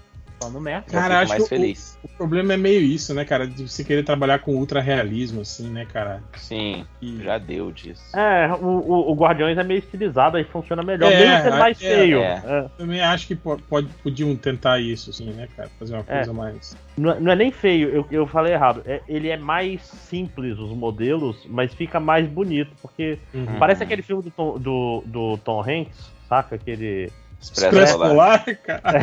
No 0.49 0.59
merda. 0.61 0.85
Eu 0.87 0.91
Cara, 0.93 1.03
fico 1.03 1.21
acho 1.21 1.29
mais 1.29 1.37
que 1.43 1.45
o- 1.45 1.49
feliz. 1.59 1.99
O 2.03 2.07
problema 2.17 2.53
é 2.53 2.57
meio 2.57 2.81
isso, 2.81 3.13
né, 3.13 3.23
cara? 3.25 3.47
De 3.47 3.67
você 3.67 3.83
querer 3.83 4.03
trabalhar 4.03 4.39
com 4.39 4.55
ultra 4.55 4.81
realismo, 4.81 5.41
assim, 5.41 5.69
né, 5.69 5.85
cara? 5.85 6.21
Sim, 6.37 6.85
já 7.21 7.37
deu 7.37 7.71
disso. 7.71 8.03
É, 8.15 8.51
o, 8.53 8.65
o, 8.65 9.11
o 9.11 9.15
Guardiões 9.15 9.57
é 9.57 9.63
meio 9.63 9.79
estilizado, 9.79 10.37
aí 10.37 10.43
funciona 10.43 10.83
melhor. 10.83 11.11
É, 11.11 11.17
mesmo 11.19 11.43
sendo 11.43 11.57
mais 11.57 11.81
é, 11.81 11.87
feio. 11.95 12.19
é. 12.19 12.41
É. 12.45 12.65
Também 12.77 13.01
acho 13.01 13.27
que 13.27 13.35
po- 13.35 13.61
pode, 13.69 13.87
podiam 14.03 14.35
tentar 14.35 14.79
isso, 14.79 15.09
assim, 15.09 15.31
né, 15.31 15.47
cara? 15.55 15.69
Fazer 15.79 15.93
uma 15.93 16.05
É. 16.07 16.15
coisa 16.15 16.33
mais. 16.33 16.77
Não, 16.97 17.11
é- 17.11 17.19
não 17.19 17.31
é 17.31 17.35
nem 17.35 17.51
feio, 17.51 17.89
eu, 17.89 18.05
eu 18.11 18.27
falei 18.27 18.53
errado. 18.53 18.81
É, 18.85 19.01
ele 19.07 19.29
é 19.29 19.37
mais 19.37 19.81
simples, 19.81 20.57
os 20.59 20.69
modelos, 20.71 21.37
mas 21.49 21.73
fica 21.73 21.99
mais 21.99 22.27
bonito. 22.27 22.71
Porque 22.81 23.17
Uhum. 23.33 23.57
parece 23.59 23.83
aquele 23.83 24.01
filme 24.01 24.23
do 24.23 24.31
Tom, 24.31 24.57
do, 24.59 25.03
do 25.05 25.37
Tom 25.37 25.61
Hanks, 25.61 26.11
saca? 26.27 26.55
Aquele. 26.55 27.11
Expresso 27.43 27.75
Expresso 27.75 27.97
Polar. 27.97 28.09
Polar, 28.45 28.57
cara. 28.57 28.99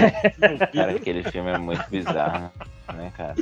Cara, 0.72 0.90
aquele 0.92 1.22
filme 1.24 1.50
é 1.50 1.58
muito 1.58 1.84
bizarro, 1.90 2.50
né, 2.94 3.12
cara? 3.16 3.34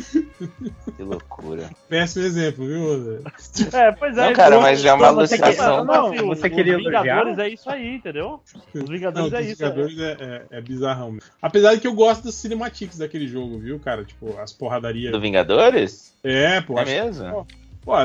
Que 0.96 1.02
loucura. 1.02 1.70
Péssimo 1.88 2.24
exemplo, 2.26 2.66
viu? 2.66 3.04
Zé? 3.04 3.78
É, 3.78 3.92
pois 3.92 4.16
é. 4.18 4.26
Não, 4.26 4.32
cara, 4.32 4.56
eu- 4.56 4.60
mas 4.60 4.80
já 4.80 4.90
é 4.90 4.92
uma 4.94 5.12
você 5.12 5.34
alucinação. 5.36 5.86
quer- 5.86 5.92
Não, 6.22 6.26
Você 6.28 6.50
queria 6.50 6.76
Os 6.76 6.84
Vingadores 6.84 7.38
é 7.38 7.48
isso 7.48 7.70
aí, 7.70 7.94
entendeu? 7.96 8.40
Os 8.74 8.80
Não, 8.80 8.86
Vingadores 8.86 9.32
é 9.32 9.36
dos 9.38 9.46
isso. 9.46 9.56
Vingadores 9.62 9.98
é, 10.00 10.16
é, 10.20 10.58
é 10.58 10.60
bizarrão. 10.60 11.12
mesmo. 11.12 11.30
Apesar 11.40 11.74
de 11.74 11.80
que 11.80 11.86
eu 11.86 11.94
gosto 11.94 12.24
das 12.24 12.34
cinematics 12.34 12.98
daquele 12.98 13.26
jogo, 13.28 13.58
viu, 13.58 13.78
cara? 13.78 14.04
Tipo, 14.04 14.38
as 14.38 14.52
porradarias. 14.52 15.12
Do 15.12 15.20
Vingadores? 15.20 16.12
É, 16.24 16.60
pô. 16.60 16.78
É 16.78 16.82
acho- 16.82 16.90
mesmo? 16.90 17.30
Pô, 17.30 17.46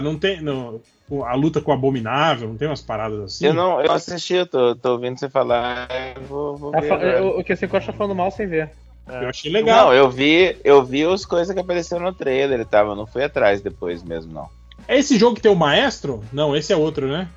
não 0.01 0.17
tem. 0.17 0.41
Não, 0.41 0.81
pô, 1.07 1.23
a 1.23 1.33
luta 1.33 1.61
com 1.61 1.71
o 1.71 1.73
Abominável, 1.73 2.47
não 2.49 2.57
tem 2.57 2.67
umas 2.67 2.81
paradas 2.81 3.19
assim? 3.19 3.47
Eu 3.47 3.53
não, 3.53 3.81
eu 3.81 3.91
assisti, 3.91 4.33
eu 4.35 4.47
tô, 4.47 4.75
tô 4.75 4.93
ouvindo 4.93 5.19
você 5.19 5.29
falar, 5.29 5.87
eu 6.15 6.23
vou, 6.23 6.57
vou 6.57 6.71
Tá 6.71 6.79
ver 6.79 7.21
o, 7.21 7.39
o 7.39 7.43
que 7.43 7.55
você 7.55 7.67
gosta 7.67 7.91
tá 7.91 7.97
falando 7.97 8.15
mal 8.15 8.31
sem 8.31 8.47
ver. 8.47 8.69
Eu 9.07 9.29
achei 9.29 9.51
legal. 9.51 9.87
Não, 9.87 9.93
eu 9.93 10.09
vi, 10.09 10.55
eu 10.63 10.83
vi 10.83 11.03
as 11.03 11.25
coisas 11.25 11.53
que 11.53 11.59
apareceram 11.59 12.03
no 12.03 12.13
trailer 12.13 12.61
e 12.61 12.65
tal, 12.65 12.87
eu 12.87 12.95
não 12.95 13.05
fui 13.05 13.23
atrás 13.23 13.61
depois 13.61 14.01
mesmo, 14.01 14.33
não. 14.33 14.49
É 14.87 14.97
esse 14.97 15.17
jogo 15.17 15.35
que 15.35 15.41
tem 15.41 15.51
o 15.51 15.55
Maestro? 15.55 16.23
Não, 16.31 16.55
esse 16.55 16.71
é 16.71 16.75
outro, 16.75 17.07
né? 17.07 17.27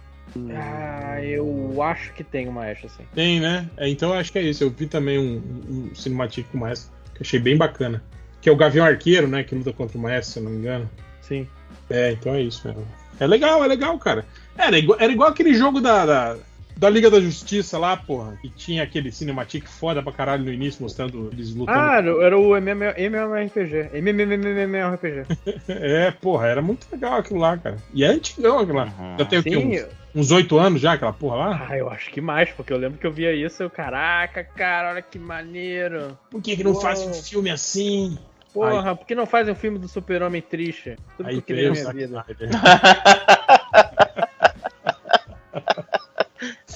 Ah, 0.55 1.23
eu 1.23 1.83
acho 1.83 2.13
que 2.13 2.23
tem 2.23 2.49
uma 2.49 2.67
Ash 2.67 2.85
assim. 2.85 3.05
Tem, 3.15 3.41
né? 3.41 3.69
É, 3.77 3.89
então 3.89 4.13
eu 4.13 4.19
acho 4.19 4.33
que 4.33 4.39
é 4.39 4.43
isso. 4.43 4.63
Eu 4.63 4.71
vi 4.71 4.87
também 4.87 5.19
um, 5.19 5.43
um 5.69 5.95
cinematic 5.95 6.47
com 6.51 6.59
o 6.59 6.61
Maestro, 6.61 6.93
que 7.15 7.21
eu 7.21 7.23
achei 7.25 7.41
bem 7.41 7.57
bacana. 7.57 8.03
Que 8.41 8.49
é 8.49 8.53
o 8.53 8.57
Gavião 8.57 8.85
Arqueiro, 8.85 9.27
né? 9.27 9.43
Que 9.43 9.55
luta 9.55 9.73
contra 9.73 9.97
o 9.97 10.01
Maestro, 10.01 10.33
se 10.33 10.39
eu 10.39 10.43
não 10.43 10.51
me 10.51 10.59
engano. 10.59 10.91
Sim. 11.23 11.49
É, 11.91 12.13
então 12.13 12.35
é 12.35 12.43
isso 12.43 12.67
mesmo. 12.67 12.87
É 13.19 13.27
legal, 13.27 13.65
é 13.65 13.67
legal, 13.67 13.99
cara. 13.99 14.25
Era 14.57 14.79
igual, 14.79 14.99
era 15.01 15.13
igual 15.13 15.31
aquele 15.31 15.55
jogo 15.55 15.81
da, 15.81 16.05
da, 16.05 16.37
da 16.77 16.91
Liga 16.91 17.11
da 17.11 17.21
Justiça 17.21 17.79
lá, 17.79 17.97
porra, 17.97 18.37
que 18.43 18.51
tinha 18.51 18.83
aquele 18.83 19.11
cinematic 19.11 19.67
foda 19.67 20.03
pra 20.03 20.13
caralho 20.13 20.45
no 20.45 20.53
início, 20.53 20.83
mostrando 20.83 21.31
eles 21.33 21.55
lutando. 21.55 21.79
Ah, 21.79 21.97
era 21.97 22.39
o 22.39 22.57
MM 22.57 22.85
MMORPG. 22.97 23.91
MMORPG. 23.95 25.27
É, 25.69 26.11
porra, 26.11 26.49
era 26.49 26.63
muito 26.63 26.87
legal 26.93 27.15
aquilo 27.15 27.41
lá, 27.41 27.57
cara. 27.57 27.77
E 27.95 28.05
é 28.05 28.09
antigão 28.09 28.59
aquilo 28.59 28.79
lá. 28.79 29.17
Já 29.19 29.25
tem 29.25 29.39
o 29.39 29.43
quê? 29.43 29.89
Uns, 30.15 30.31
8 30.31 30.59
anos 30.59 30.81
já, 30.81 30.93
aquela 30.95 31.13
porra 31.13 31.37
lá? 31.37 31.67
Ah, 31.69 31.77
eu 31.77 31.91
acho 31.91 32.11
que 32.11 32.21
mais, 32.21 32.51
porque 32.51 32.73
eu 32.73 32.79
lembro 32.79 32.99
que 32.99 33.07
eu 33.07 33.13
via 33.13 33.35
isso 33.35 33.63
e 33.63 33.65
eu, 33.65 33.71
caraca, 33.71 34.43
cara, 34.45 34.91
olha 34.91 35.03
que 35.03 35.19
maneiro. 35.19 36.19
Por 36.31 36.41
que, 36.41 36.57
que 36.57 36.65
não 36.65 36.73
Uou. 36.73 36.81
faz 36.81 37.01
um 37.03 37.13
filme 37.13 37.51
assim? 37.51 38.19
Porra, 38.57 38.97
por 38.97 39.07
que 39.07 39.15
não 39.15 39.27
faz 39.27 39.49
um 39.49 39.55
filme 39.55 39.79
do 39.79 39.87
super-homem 39.89 40.41
triste? 40.43 40.97
Tudo 41.17 41.27
que 41.27 41.31
Aí 41.31 41.37
eu 41.37 41.43
queria 41.43 41.71
minha 41.71 41.93
vida. 41.93 42.25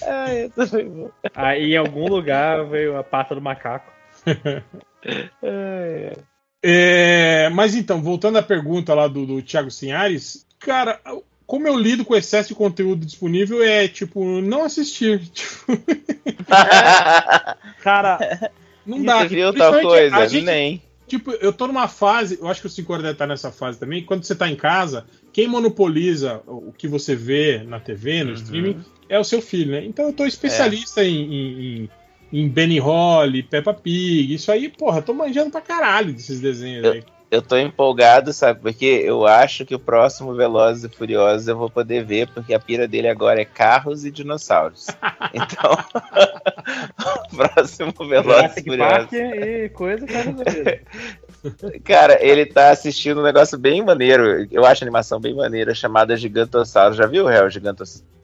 Ai, 0.06 0.44
eu 0.44 0.50
tô 0.50 0.66
bem 0.66 0.88
bom. 0.88 1.10
Aí 1.34 1.72
em 1.72 1.76
algum 1.76 2.08
lugar 2.08 2.64
veio 2.66 2.96
a 2.96 3.04
pata 3.04 3.34
do 3.34 3.40
macaco. 3.40 3.90
É, 6.62 7.48
mas 7.50 7.74
então, 7.74 8.02
voltando 8.02 8.38
à 8.38 8.42
pergunta 8.42 8.94
lá 8.94 9.08
do, 9.08 9.24
do 9.26 9.42
Thiago 9.42 9.70
Sinhares, 9.70 10.46
cara, 10.58 11.00
como 11.46 11.66
eu 11.66 11.78
lido 11.78 12.04
com 12.04 12.14
o 12.14 12.16
excesso 12.16 12.50
de 12.50 12.54
conteúdo 12.54 13.06
disponível 13.06 13.62
é 13.62 13.88
tipo 13.88 14.40
não 14.40 14.64
assistir. 14.64 15.20
Tipo, 15.32 15.78
Cara, 17.82 18.50
não 18.84 19.02
dá. 19.02 19.20
você 19.20 19.28
viu 19.28 19.52
tal 19.54 19.72
Principalmente 19.72 20.06
a 20.12 20.16
coisa? 20.18 20.28
gente- 20.28 20.44
Nem. 20.44 20.82
Tipo, 21.10 21.32
eu 21.32 21.52
tô 21.52 21.66
numa 21.66 21.88
fase, 21.88 22.38
eu 22.40 22.46
acho 22.46 22.60
que 22.60 22.68
o 22.68 22.70
5 22.70 22.98
deve 22.98 23.10
estar 23.10 23.26
nessa 23.26 23.50
fase 23.50 23.80
também. 23.80 24.04
Quando 24.04 24.22
você 24.22 24.32
tá 24.32 24.48
em 24.48 24.54
casa, 24.54 25.04
quem 25.32 25.48
monopoliza 25.48 26.40
o 26.46 26.72
que 26.72 26.86
você 26.86 27.16
vê 27.16 27.64
na 27.64 27.80
TV, 27.80 28.22
no 28.22 28.32
streaming, 28.32 28.76
é 29.08 29.18
o 29.18 29.24
seu 29.24 29.42
filho, 29.42 29.72
né? 29.72 29.84
Então 29.84 30.06
eu 30.06 30.12
tô 30.12 30.24
especialista 30.24 31.02
em, 31.02 31.34
em, 31.34 31.60
em, 31.60 31.90
em 32.32 32.48
Benny 32.48 32.78
Holly, 32.78 33.42
Peppa 33.42 33.74
Pig, 33.74 34.32
isso 34.32 34.52
aí, 34.52 34.68
porra, 34.68 35.02
tô 35.02 35.12
manjando 35.12 35.50
pra 35.50 35.60
caralho 35.60 36.12
desses 36.12 36.38
desenhos 36.38 36.84
aí. 36.84 37.02
Eu 37.30 37.40
tô 37.40 37.56
empolgado, 37.56 38.32
sabe? 38.32 38.60
Porque 38.60 38.84
eu 38.84 39.24
acho 39.24 39.64
que 39.64 39.74
o 39.74 39.78
próximo 39.78 40.34
Velozes 40.34 40.84
e 40.84 40.88
Furiosos 40.88 41.46
eu 41.46 41.56
vou 41.56 41.70
poder 41.70 42.04
ver, 42.04 42.26
porque 42.28 42.52
a 42.52 42.58
pira 42.58 42.88
dele 42.88 43.06
agora 43.06 43.40
é 43.40 43.44
carros 43.44 44.04
e 44.04 44.10
dinossauros. 44.10 44.88
Então, 45.32 45.70
o 47.30 47.36
próximo 47.36 47.92
Velozes 48.08 48.56
e 48.56 48.62
Furiosos. 48.64 49.12
E 49.12 49.68
coisa. 49.68 50.06
Cara, 51.84 52.18
ele 52.20 52.46
tá 52.46 52.70
assistindo 52.70 53.20
um 53.20 53.24
negócio 53.24 53.56
bem 53.56 53.84
maneiro. 53.84 54.48
Eu 54.50 54.64
acho 54.64 54.82
a 54.82 54.86
animação 54.86 55.20
bem 55.20 55.34
maneira, 55.34 55.74
chamada 55.74 56.16
Gigantossauro. 56.16 56.94
Já 56.94 57.06
viu 57.06 57.24
o 57.24 57.28
réu 57.28 57.48
Gigantossauro? 57.48 58.19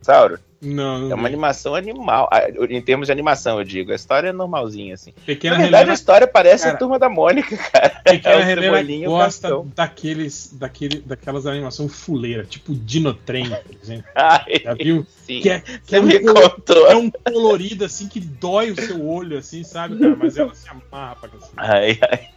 Não, 0.63 0.99
não 1.01 1.11
É 1.13 1.15
uma 1.15 1.29
animação 1.29 1.75
animal. 1.75 2.29
Ah, 2.33 2.41
Em 2.71 2.81
termos 2.81 3.07
de 3.07 3.13
animação, 3.13 3.59
eu 3.59 3.65
digo. 3.65 3.93
A 3.93 3.95
história 3.95 4.29
é 4.29 4.33
normalzinha, 4.33 4.95
assim. 4.95 5.13
Pequena 5.27 5.57
Na 5.57 5.63
verdade, 5.63 5.83
Helena- 5.83 5.93
a 5.93 5.95
história 5.95 6.27
parece 6.27 6.65
Cara, 6.65 6.75
a 6.75 6.79
turma 6.79 6.99
da 6.99 7.09
Mônica, 7.11 7.55
cara. 7.71 7.91
Pequena 8.05 8.43
É 8.49 8.53
Helena 8.53 9.07
gosta 9.07 9.63
daqueles, 9.75 10.51
daquele, 10.55 11.01
daquelas 11.01 11.47
animações 11.47 11.93
fuleira, 11.95 12.45
tipo 12.45 12.75
Dinotrem, 12.75 13.51
por 13.51 13.77
exemplo. 13.83 14.05
Ai, 14.17 14.61
Já 14.65 14.75
viu? 14.75 15.07
sim. 15.27 15.41
Que 15.41 15.51
é, 15.51 15.61
que 15.61 15.81
Você 15.85 15.97
é, 15.97 16.01
um 16.01 16.05
me 16.05 16.21
contou. 16.21 16.87
é 16.91 16.97
um 16.97 17.11
colorido 17.11 17.85
assim 17.85 18.09
que 18.09 18.19
dói 18.19 18.71
o 18.71 18.77
seu 18.81 19.07
olho, 19.07 19.37
assim, 19.37 19.63
sabe, 19.63 19.99
cara? 19.99 20.17
Mas 20.17 20.39
ela 20.39 20.55
se 20.55 20.67
amarra 20.71 21.17
pra 21.17 21.29
cacete. 21.29 21.53
Ai, 21.59 21.99
ai. 22.11 22.29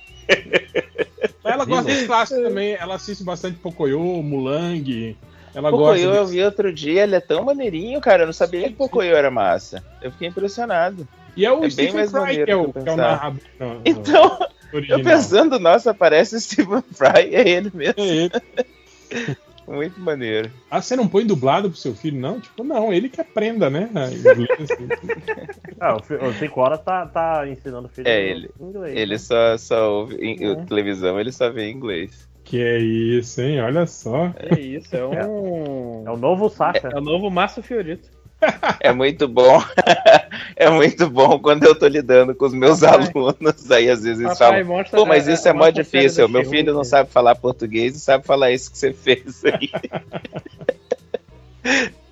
Ela 1.43 1.65
gosta 1.65 1.91
dos 1.91 2.03
clássicos 2.05 2.43
também. 2.43 2.73
Ela 2.73 2.95
assiste 2.95 3.23
bastante 3.23 3.57
Pocoyo, 3.59 3.99
Mulang. 4.21 5.15
Ela 5.53 5.71
Pocoyo 5.71 6.13
eu 6.13 6.25
vi 6.27 6.43
outro 6.43 6.71
dia, 6.71 7.03
ele 7.03 7.15
é 7.15 7.19
tão 7.19 7.43
maneirinho, 7.43 7.99
cara. 7.99 8.23
Eu 8.23 8.27
não 8.27 8.33
sabia 8.33 8.67
que 8.69 8.75
Pocoyo 8.75 9.15
era 9.15 9.31
massa. 9.31 9.83
Eu 10.01 10.11
fiquei 10.11 10.27
impressionado. 10.27 11.07
E 11.35 11.45
é 11.45 11.51
o 11.51 11.57
É 11.57 11.59
bem 11.61 11.69
Stephen 11.71 11.93
mais 11.95 12.11
Fry, 12.11 12.19
maneiro 12.19 12.45
que 12.45 12.51
é 12.51 12.55
o, 12.55 12.61
que 12.73 12.77
é 12.77 12.81
o 12.81 12.83
pensava. 12.85 13.01
narrador. 13.01 13.41
Então, 13.85 14.39
original. 14.73 14.99
eu 14.99 15.05
pensando, 15.05 15.59
nossa, 15.59 15.93
parece 15.93 16.35
o 16.35 16.39
Stephen 16.39 16.83
Fry, 16.93 17.33
é 17.35 17.47
ele 17.49 17.71
mesmo. 17.73 17.95
É 17.97 18.07
ele. 18.07 18.31
Muito 19.67 19.99
maneiro. 19.99 20.51
Ah, 20.69 20.81
você 20.81 20.95
não 20.95 21.07
põe 21.07 21.27
dublado 21.27 21.69
pro 21.69 21.77
seu 21.77 21.93
filho, 21.93 22.19
não? 22.19 22.39
Tipo, 22.39 22.63
não, 22.63 22.91
ele 22.91 23.07
que 23.07 23.21
aprenda, 23.21 23.69
né? 23.69 23.87
Ah, 25.79 25.95
o 25.95 26.03
fi- 26.03 26.15
o 26.15 26.33
5 26.33 26.59
horas 26.59 26.81
tá, 26.83 27.05
tá 27.05 27.47
ensinando 27.47 27.87
o 27.87 27.89
filho 27.89 28.07
É 28.07 28.19
ele. 28.21 28.49
inglês. 28.59 28.97
Ele 28.97 29.13
né? 29.13 29.17
só, 29.17 29.57
só 29.57 29.91
ouve 29.93 30.15
em, 30.15 30.43
É. 30.43 30.55
televisão, 30.65 31.19
ele 31.19 31.31
só 31.31 31.49
vê 31.49 31.67
em 31.69 31.73
inglês. 31.75 32.27
Que 32.49 32.63
é 32.63 32.79
isso, 32.79 33.41
hein? 33.41 33.61
Olha 33.61 33.85
só. 33.85 34.33
É 34.35 34.59
isso, 34.59 34.95
é 34.95 35.05
um. 35.05 36.03
É 36.03 36.09
o 36.11 36.17
novo 36.17 36.49
Sasha. 36.49 36.89
É 36.91 36.97
o 36.97 37.01
novo 37.01 37.29
Márcio 37.29 37.61
Fiorito. 37.61 38.09
É 38.79 38.91
muito 38.93 39.27
bom. 39.27 39.61
é 40.55 40.69
muito 40.69 41.09
bom 41.09 41.37
quando 41.39 41.65
eu 41.65 41.77
tô 41.77 41.85
lidando 41.85 42.33
com 42.33 42.45
os 42.45 42.53
meus 42.53 42.81
alunos. 42.81 43.69
Aí 43.69 43.89
às 43.89 44.01
vezes 44.03 44.19
eles 44.21 44.39
Papai, 44.39 44.63
falam, 44.63 44.77
mostra 44.77 44.97
pô, 44.97 45.05
mas 45.05 45.27
a- 45.27 45.33
isso 45.33 45.47
é 45.47 45.53
mó 45.53 45.69
difícil. 45.69 46.27
Meu 46.29 46.45
filho 46.45 46.73
não 46.73 46.83
sabe 46.85 47.11
falar 47.11 47.35
português 47.35 47.95
e 47.95 47.99
sabe 47.99 48.25
falar 48.25 48.51
isso 48.51 48.71
que 48.71 48.77
você 48.77 48.93
fez 48.93 49.43
aí. 49.45 49.69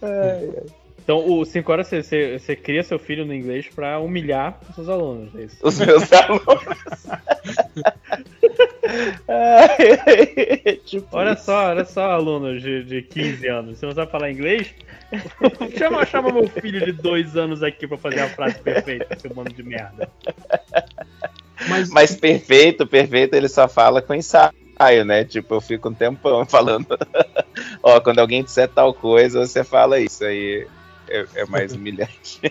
Então, 1.08 1.26
o 1.26 1.46
5 1.46 1.72
horas 1.72 1.88
você, 1.88 2.04
você, 2.04 2.38
você 2.38 2.54
cria 2.54 2.84
seu 2.84 3.00
filho 3.00 3.26
no 3.26 3.34
inglês 3.34 3.66
pra 3.74 3.98
humilhar 3.98 4.60
os 4.68 4.76
seus 4.76 4.90
alunos. 4.90 5.34
É 5.36 5.44
isso. 5.44 5.56
Os 5.64 5.80
meus 5.80 6.12
alunos. 6.12 7.08
Tipo 10.86 11.08
olha 11.12 11.34
isso. 11.34 11.46
só, 11.46 11.70
olha 11.70 11.86
só, 11.86 12.12
alunos 12.12 12.62
de, 12.62 12.84
de 12.84 13.02
15 13.02 13.48
anos. 13.48 13.78
Você 13.78 13.86
não 13.86 13.94
sabe 13.94 14.12
falar 14.12 14.32
inglês? 14.32 14.74
chama, 15.78 16.06
chama 16.06 16.32
meu 16.32 16.48
filho 16.48 16.84
de 16.84 16.92
2 16.92 17.36
anos 17.38 17.64
aqui 17.64 17.88
pra 17.88 17.98
fazer 17.98 18.22
a 18.22 18.30
frase 18.30 18.60
perfeita, 18.60 19.18
seu 19.20 19.34
mano 19.34 19.50
de 19.50 19.64
merda. 19.64 20.10
Mas... 21.92 22.16
perfeito, 22.16 22.86
perfeito, 22.86 23.34
ele 23.34 23.48
só 23.48 23.68
fala 23.68 24.02
com 24.02 24.14
ensaio, 24.14 25.06
né? 25.06 25.24
Tipo, 25.24 25.56
eu 25.56 25.62
fico 25.62 25.90
um 25.90 25.94
tempão 25.94 26.46
falando. 26.48 26.98
Ó, 27.82 28.00
quando 28.00 28.20
alguém 28.20 28.44
disser 28.44 28.68
tal 28.68 28.94
coisa, 28.94 29.46
você 29.46 29.64
fala 29.64 30.00
isso 30.00 30.24
aí. 30.24 30.68
É, 31.10 31.26
é 31.36 31.46
mais 31.46 31.72
humilhante. 31.74 32.42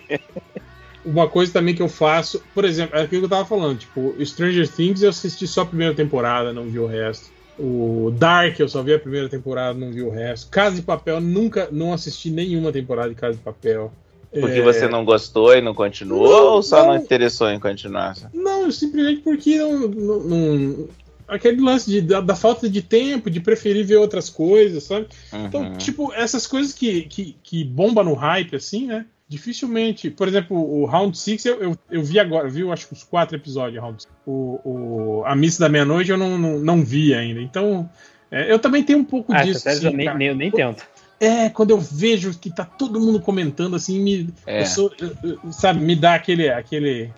Uma 1.06 1.28
coisa 1.28 1.53
também 1.53 1.74
que 1.74 1.81
eu 1.83 1.89
faço, 1.89 2.40
por 2.53 2.65
exemplo, 2.65 2.97
é 2.99 3.03
aquilo 3.03 3.22
que 3.22 3.26
eu 3.26 3.31
tava 3.31 3.47
falando, 3.47 3.78
tipo, 3.78 4.17
Stranger 4.24 4.69
Things 4.69 5.03
eu 5.03 5.10
assisti 5.10 5.47
só 5.47 5.62
a 5.62 5.67
primeira 5.67 5.94
temporada, 5.94 6.53
não 6.53 6.67
vi 6.69 6.78
o 6.81 6.87
resto. 6.87 7.31
O 7.58 8.10
Dark 8.10 8.58
eu 8.58 8.69
só 8.69 8.83
vi 8.83 8.92
a 8.92 8.99
primeira 8.99 9.28
temporada, 9.28 9.78
não 9.78 9.90
vi 9.90 10.03
o 10.03 10.10
resto. 10.10 10.51
Casa 10.51 10.76
de 10.76 10.83
Papel, 10.83 11.21
nunca, 11.21 11.69
não 11.71 11.92
assisti 11.92 12.31
nenhuma 12.31 12.72
temporada 12.72 13.08
de 13.08 13.15
Casa 13.15 13.37
de 13.39 13.42
Papel. 13.42 13.92
Porque 14.33 14.58
É, 14.58 14.62
você 14.62 14.89
não 14.89 15.05
gostou 15.05 15.55
e 15.55 15.60
não 15.62 15.74
continuou, 15.74 16.28
Não, 16.28 16.55
ou 16.56 16.62
só 16.62 16.83
não, 16.83 16.94
não. 16.94 16.97
interessou 16.97 17.49
em 17.49 17.58
continuar? 17.60 18.15
Não, 18.35 18.71
simplesmente 18.71 19.22
porque 19.22 19.56
não. 19.58 19.89
não- 19.89 20.89
aquele 21.28 21.60
lance 21.60 21.90
de, 21.90 22.01
da, 22.01 22.21
da 22.21 22.37
falta 22.37 22.69
de 22.69 22.83
tempo, 22.83 23.28
de 23.31 23.40
preferir 23.40 23.85
ver 23.85 23.97
outras 23.97 24.31
coisas, 24.31 24.85
sabe? 24.85 25.08
Então, 25.49 25.62
Uhum. 25.62 25.76
tipo, 25.76 26.12
essas 26.12 26.47
coisas 26.47 26.72
que, 26.72 27.03
que, 27.03 27.33
que 27.42 27.65
bomba 27.65 28.05
no 28.05 28.15
hype, 28.15 28.55
assim, 28.55 28.87
né? 28.87 29.06
Dificilmente. 29.28 30.08
Por 30.10 30.28
exemplo, 30.28 30.56
o 30.56 30.84
Round 30.84 31.18
6 31.18 31.44
eu, 31.46 31.60
eu, 31.60 31.76
eu 31.90 32.02
vi 32.02 32.18
agora, 32.20 32.48
vi, 32.48 32.60
eu 32.60 32.72
acho 32.72 32.86
que 32.86 32.92
os 32.92 33.02
quatro 33.02 33.36
episódios 33.36 33.72
de 33.74 33.78
Round 33.80 34.02
6. 34.02 34.14
O, 34.24 34.60
o, 34.64 35.24
a 35.24 35.34
Missa 35.34 35.60
da 35.60 35.68
Meia-Noite 35.68 36.10
eu 36.10 36.16
não, 36.16 36.38
não, 36.38 36.58
não 36.60 36.84
vi 36.84 37.12
ainda. 37.12 37.40
Então, 37.40 37.88
é, 38.30 38.50
eu 38.52 38.58
também 38.58 38.84
tenho 38.84 39.00
um 39.00 39.04
pouco 39.04 39.32
Ah, 39.34 39.42
disso. 39.42 39.68
eu 39.68 39.72
assim, 39.72 39.90
nem, 39.90 40.14
nem, 40.16 40.28
eu 40.28 40.34
nem 40.36 40.50
tento. 40.50 40.84
É, 41.18 41.48
quando 41.48 41.70
eu 41.70 41.78
vejo 41.78 42.38
que 42.38 42.50
tá 42.50 42.64
todo 42.64 43.00
mundo 43.00 43.20
comentando, 43.20 43.74
assim, 43.74 43.98
me, 44.00 44.28
É. 44.46 44.60
eu 44.62 44.66
sou- 44.66 44.92
eu- 45.00 45.16
eu- 45.42 45.52
sabe, 45.52 45.80
me 45.80 45.96
dá 45.96 46.14
aquele. 46.14 46.48
aquele 46.48 47.10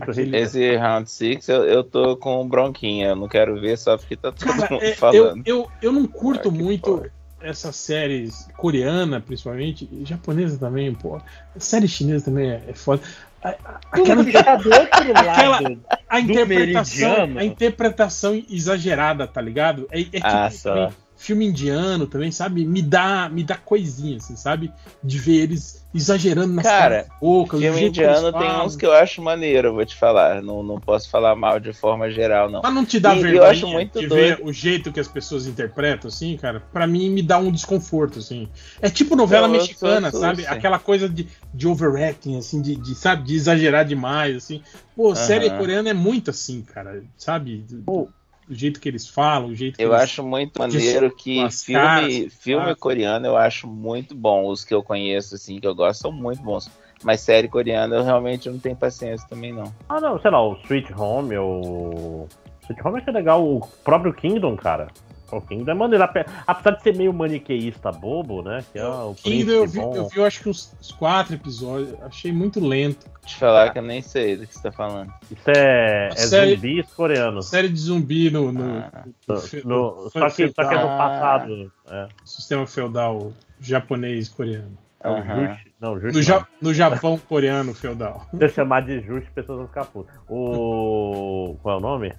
aquele- 0.00 0.36
Esse 0.36 0.74
Round 0.76 1.08
6 1.10 1.48
eu, 1.48 1.64
eu 1.64 1.84
tô 1.84 2.16
com 2.16 2.48
bronquinha, 2.48 3.08
eu 3.08 3.16
não 3.16 3.28
quero 3.28 3.60
ver 3.60 3.76
só 3.78 3.96
porque 3.96 4.16
tá 4.16 4.32
todo 4.32 4.48
Cara, 4.48 4.68
mundo 4.72 4.82
é, 4.82 4.90
eu, 4.92 4.96
falando. 4.96 5.42
eu, 5.46 5.68
eu 5.82 5.92
não 5.92 6.06
curto 6.06 6.50
muito 6.50 7.04
essas 7.42 7.76
séries 7.76 8.48
coreana, 8.56 9.20
principalmente, 9.20 9.88
e 9.92 10.04
japonesa 10.04 10.58
também, 10.58 10.94
pô. 10.94 11.20
Série 11.58 11.88
chinesa 11.88 12.24
também 12.26 12.50
é, 12.50 12.62
é 12.68 12.74
foda. 12.74 13.02
A- 13.42 13.48
a- 13.64 13.80
Aquela, 13.92 14.24
que 14.24 14.32
tá 14.32 14.56
do 14.56 14.70
outro 14.72 14.88
aquela- 15.18 15.60
lado 15.60 15.82
a 16.08 16.20
do 16.20 16.30
interpretação, 16.30 17.38
a 17.38 17.44
interpretação 17.44 18.42
exagerada, 18.50 19.26
tá 19.26 19.40
ligado? 19.40 19.88
É, 19.90 20.00
é 20.00 20.04
tipo 20.04 20.20
Ah, 20.24 20.50
só. 20.50 20.92
Filme 21.22 21.46
indiano 21.46 22.06
também, 22.06 22.32
sabe? 22.32 22.66
Me 22.66 22.82
dá, 22.82 23.28
me 23.28 23.44
dá 23.44 23.56
coisinha, 23.56 24.16
assim, 24.16 24.34
sabe? 24.34 24.72
De 25.02 25.18
ver 25.18 25.42
eles 25.42 25.86
exagerando 25.94 26.52
nas 26.52 26.64
Cara, 26.64 27.06
bocas, 27.20 27.60
filme 27.60 27.86
indiano 27.86 28.32
tem 28.32 28.60
uns 28.62 28.74
que 28.74 28.84
eu 28.84 28.92
acho 28.92 29.22
maneiro, 29.22 29.68
eu 29.68 29.74
vou 29.74 29.84
te 29.86 29.94
falar. 29.94 30.42
Não, 30.42 30.62
não 30.62 30.80
posso 30.80 31.08
falar 31.08 31.36
mal 31.36 31.60
de 31.60 31.72
forma 31.72 32.10
geral, 32.10 32.50
não. 32.50 32.60
Mas 32.62 32.74
não 32.74 32.84
te 32.84 32.98
dá 32.98 33.14
E- 33.14 33.20
vergonha 33.20 33.36
eu 33.36 33.50
acho 33.50 33.68
muito 33.68 34.00
de 34.00 34.06
doido. 34.08 34.36
ver 34.38 34.44
o 34.44 34.52
jeito 34.52 34.90
que 34.90 34.98
as 34.98 35.06
pessoas 35.06 35.46
interpretam, 35.46 36.08
assim, 36.08 36.36
cara? 36.36 36.60
Pra 36.72 36.86
mim, 36.86 37.08
me 37.10 37.22
dá 37.22 37.38
um 37.38 37.52
desconforto, 37.52 38.18
assim. 38.18 38.48
É 38.80 38.90
tipo 38.90 39.14
novela 39.14 39.46
Eu- 39.46 39.54
eu 39.54 39.60
mexicana, 39.60 40.10
sou- 40.10 40.20
sabe? 40.20 40.42
sim. 40.42 40.48
Aquela 40.48 40.78
coisa 40.78 41.08
de, 41.08 41.28
de 41.54 41.68
overacting, 41.68 42.36
assim, 42.38 42.60
de, 42.60 42.74
de, 42.74 42.94
sabe? 42.94 43.22
De 43.24 43.34
exagerar 43.36 43.84
demais, 43.84 44.36
assim. 44.36 44.60
Pô, 44.96 45.14
série 45.14 45.50
coreana 45.50 45.90
é 45.90 45.94
muito 45.94 46.30
assim, 46.30 46.62
cara, 46.62 47.02
sabe? 47.16 47.58
Do, 47.68 48.08
do 48.46 48.54
jeito 48.54 48.80
que 48.80 48.88
eles 48.88 49.08
falam, 49.08 49.48
o 49.48 49.54
jeito 49.54 49.76
que 49.76 49.82
Eu 49.82 49.90
eles... 49.90 50.02
acho 50.02 50.22
muito 50.22 50.58
maneiro 50.58 51.14
que 51.14 51.48
filme, 51.50 51.80
caras, 51.80 52.34
filme 52.40 52.70
ah. 52.70 52.76
coreano 52.76 53.26
eu 53.26 53.36
acho 53.36 53.66
muito 53.66 54.14
bom. 54.14 54.46
Os 54.46 54.64
que 54.64 54.74
eu 54.74 54.82
conheço, 54.82 55.34
assim, 55.34 55.60
que 55.60 55.66
eu 55.66 55.74
gosto, 55.74 56.02
são 56.02 56.12
muito 56.12 56.42
bons. 56.42 56.70
Mas 57.02 57.20
série 57.20 57.48
coreana 57.48 57.96
eu 57.96 58.04
realmente 58.04 58.48
não 58.48 58.58
tenho 58.58 58.76
paciência 58.76 59.26
também, 59.28 59.52
não. 59.52 59.72
Ah, 59.88 60.00
não, 60.00 60.20
sei 60.20 60.30
lá, 60.30 60.42
o 60.46 60.54
Sweet 60.64 60.92
Home, 60.94 61.36
o. 61.36 62.26
Sweet 62.62 62.86
Home 62.86 62.98
é 62.98 63.00
que 63.02 63.10
é 63.10 63.12
legal, 63.12 63.44
o 63.44 63.60
próprio 63.82 64.12
Kingdom, 64.14 64.56
cara. 64.56 64.88
O 65.36 65.40
Kingdom 65.40 65.70
é 65.70 65.74
maneiro, 65.74 66.04
ape- 66.04 66.26
apesar 66.46 66.72
de 66.76 66.82
ser 66.82 66.96
meio 66.96 67.12
maniqueísta 67.12 67.90
bobo, 67.90 68.42
né? 68.42 68.62
Que 68.72 68.78
é 68.78 68.86
o 68.86 69.14
Kingdom 69.14 69.52
eu 69.52 69.66
vi, 69.66 69.72
príncipe 69.72 69.96
eu 69.96 70.02
bom. 70.02 70.08
vi, 70.08 70.18
eu 70.18 70.24
acho 70.26 70.42
que 70.42 70.48
uns, 70.50 70.76
quatro 70.98 71.34
episódios, 71.34 71.94
achei 72.02 72.30
muito 72.32 72.60
lento. 72.60 73.10
Te 73.24 73.36
falar 73.36 73.70
que 73.70 73.78
eu 73.78 73.82
nem 73.82 74.02
sei 74.02 74.36
do 74.36 74.46
que 74.46 74.54
você 74.54 74.62
tá 74.62 74.72
falando. 74.72 75.12
Isso 75.30 75.48
é, 75.48 76.08
é 76.08 76.16
série- 76.16 76.54
zumbis 76.56 76.92
coreanos. 76.94 77.46
Série 77.48 77.68
de 77.68 77.78
zumbi 77.80 78.30
no... 78.30 78.52
no, 78.52 78.62
Ah. 78.92 79.04
no 79.26 79.34
No- 79.64 80.04
no- 80.04 80.10
só, 80.10 80.28
que, 80.28 80.48
só 80.48 80.64
que 80.68 80.74
é 80.74 80.82
no 80.82 80.88
feudal- 80.88 80.98
passado. 80.98 81.72
É. 81.88 82.08
Sistema 82.24 82.66
feudal 82.66 83.32
japonês 83.60 84.28
coreano. 84.28 84.76
É. 85.04 85.46
Just- 85.48 85.66
não, 85.80 85.94
Just 86.00 86.06
No, 86.12 86.12
não. 86.14 86.22
Ja- 86.22 86.46
no 86.60 86.74
Japão 86.74 87.18
coreano 87.28 87.74
feudal. 87.74 88.26
Se 88.36 88.44
eu 88.44 88.48
chamar 88.48 88.82
de 88.82 89.00
Just, 89.00 89.26
as 89.28 89.32
pessoas 89.32 89.58
vão 89.58 89.66
ficar 89.66 89.84
putas. 89.86 90.14
O. 90.28 91.56
Qual 91.62 91.76
é 91.76 91.78
o 91.78 91.80
nome? 91.80 92.12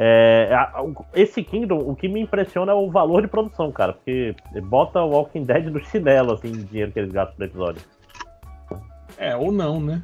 É, 0.00 0.48
esse 1.12 1.42
Kingdom, 1.42 1.78
o 1.78 1.96
que 1.96 2.06
me 2.08 2.20
impressiona 2.20 2.70
é 2.70 2.74
o 2.74 2.88
valor 2.88 3.20
de 3.22 3.26
produção, 3.28 3.72
cara. 3.72 3.94
Porque 3.94 4.32
bota 4.62 5.00
o 5.02 5.10
Walking 5.10 5.44
Dead 5.44 5.64
no 5.66 5.84
chinelo, 5.84 6.32
assim, 6.34 6.52
de 6.52 6.62
dinheiro 6.64 6.92
que 6.92 7.00
eles 7.00 7.10
gastam 7.10 7.34
por 7.36 7.44
episódio. 7.44 7.82
É, 9.16 9.34
ou 9.36 9.50
não, 9.50 9.80
né? 9.80 10.00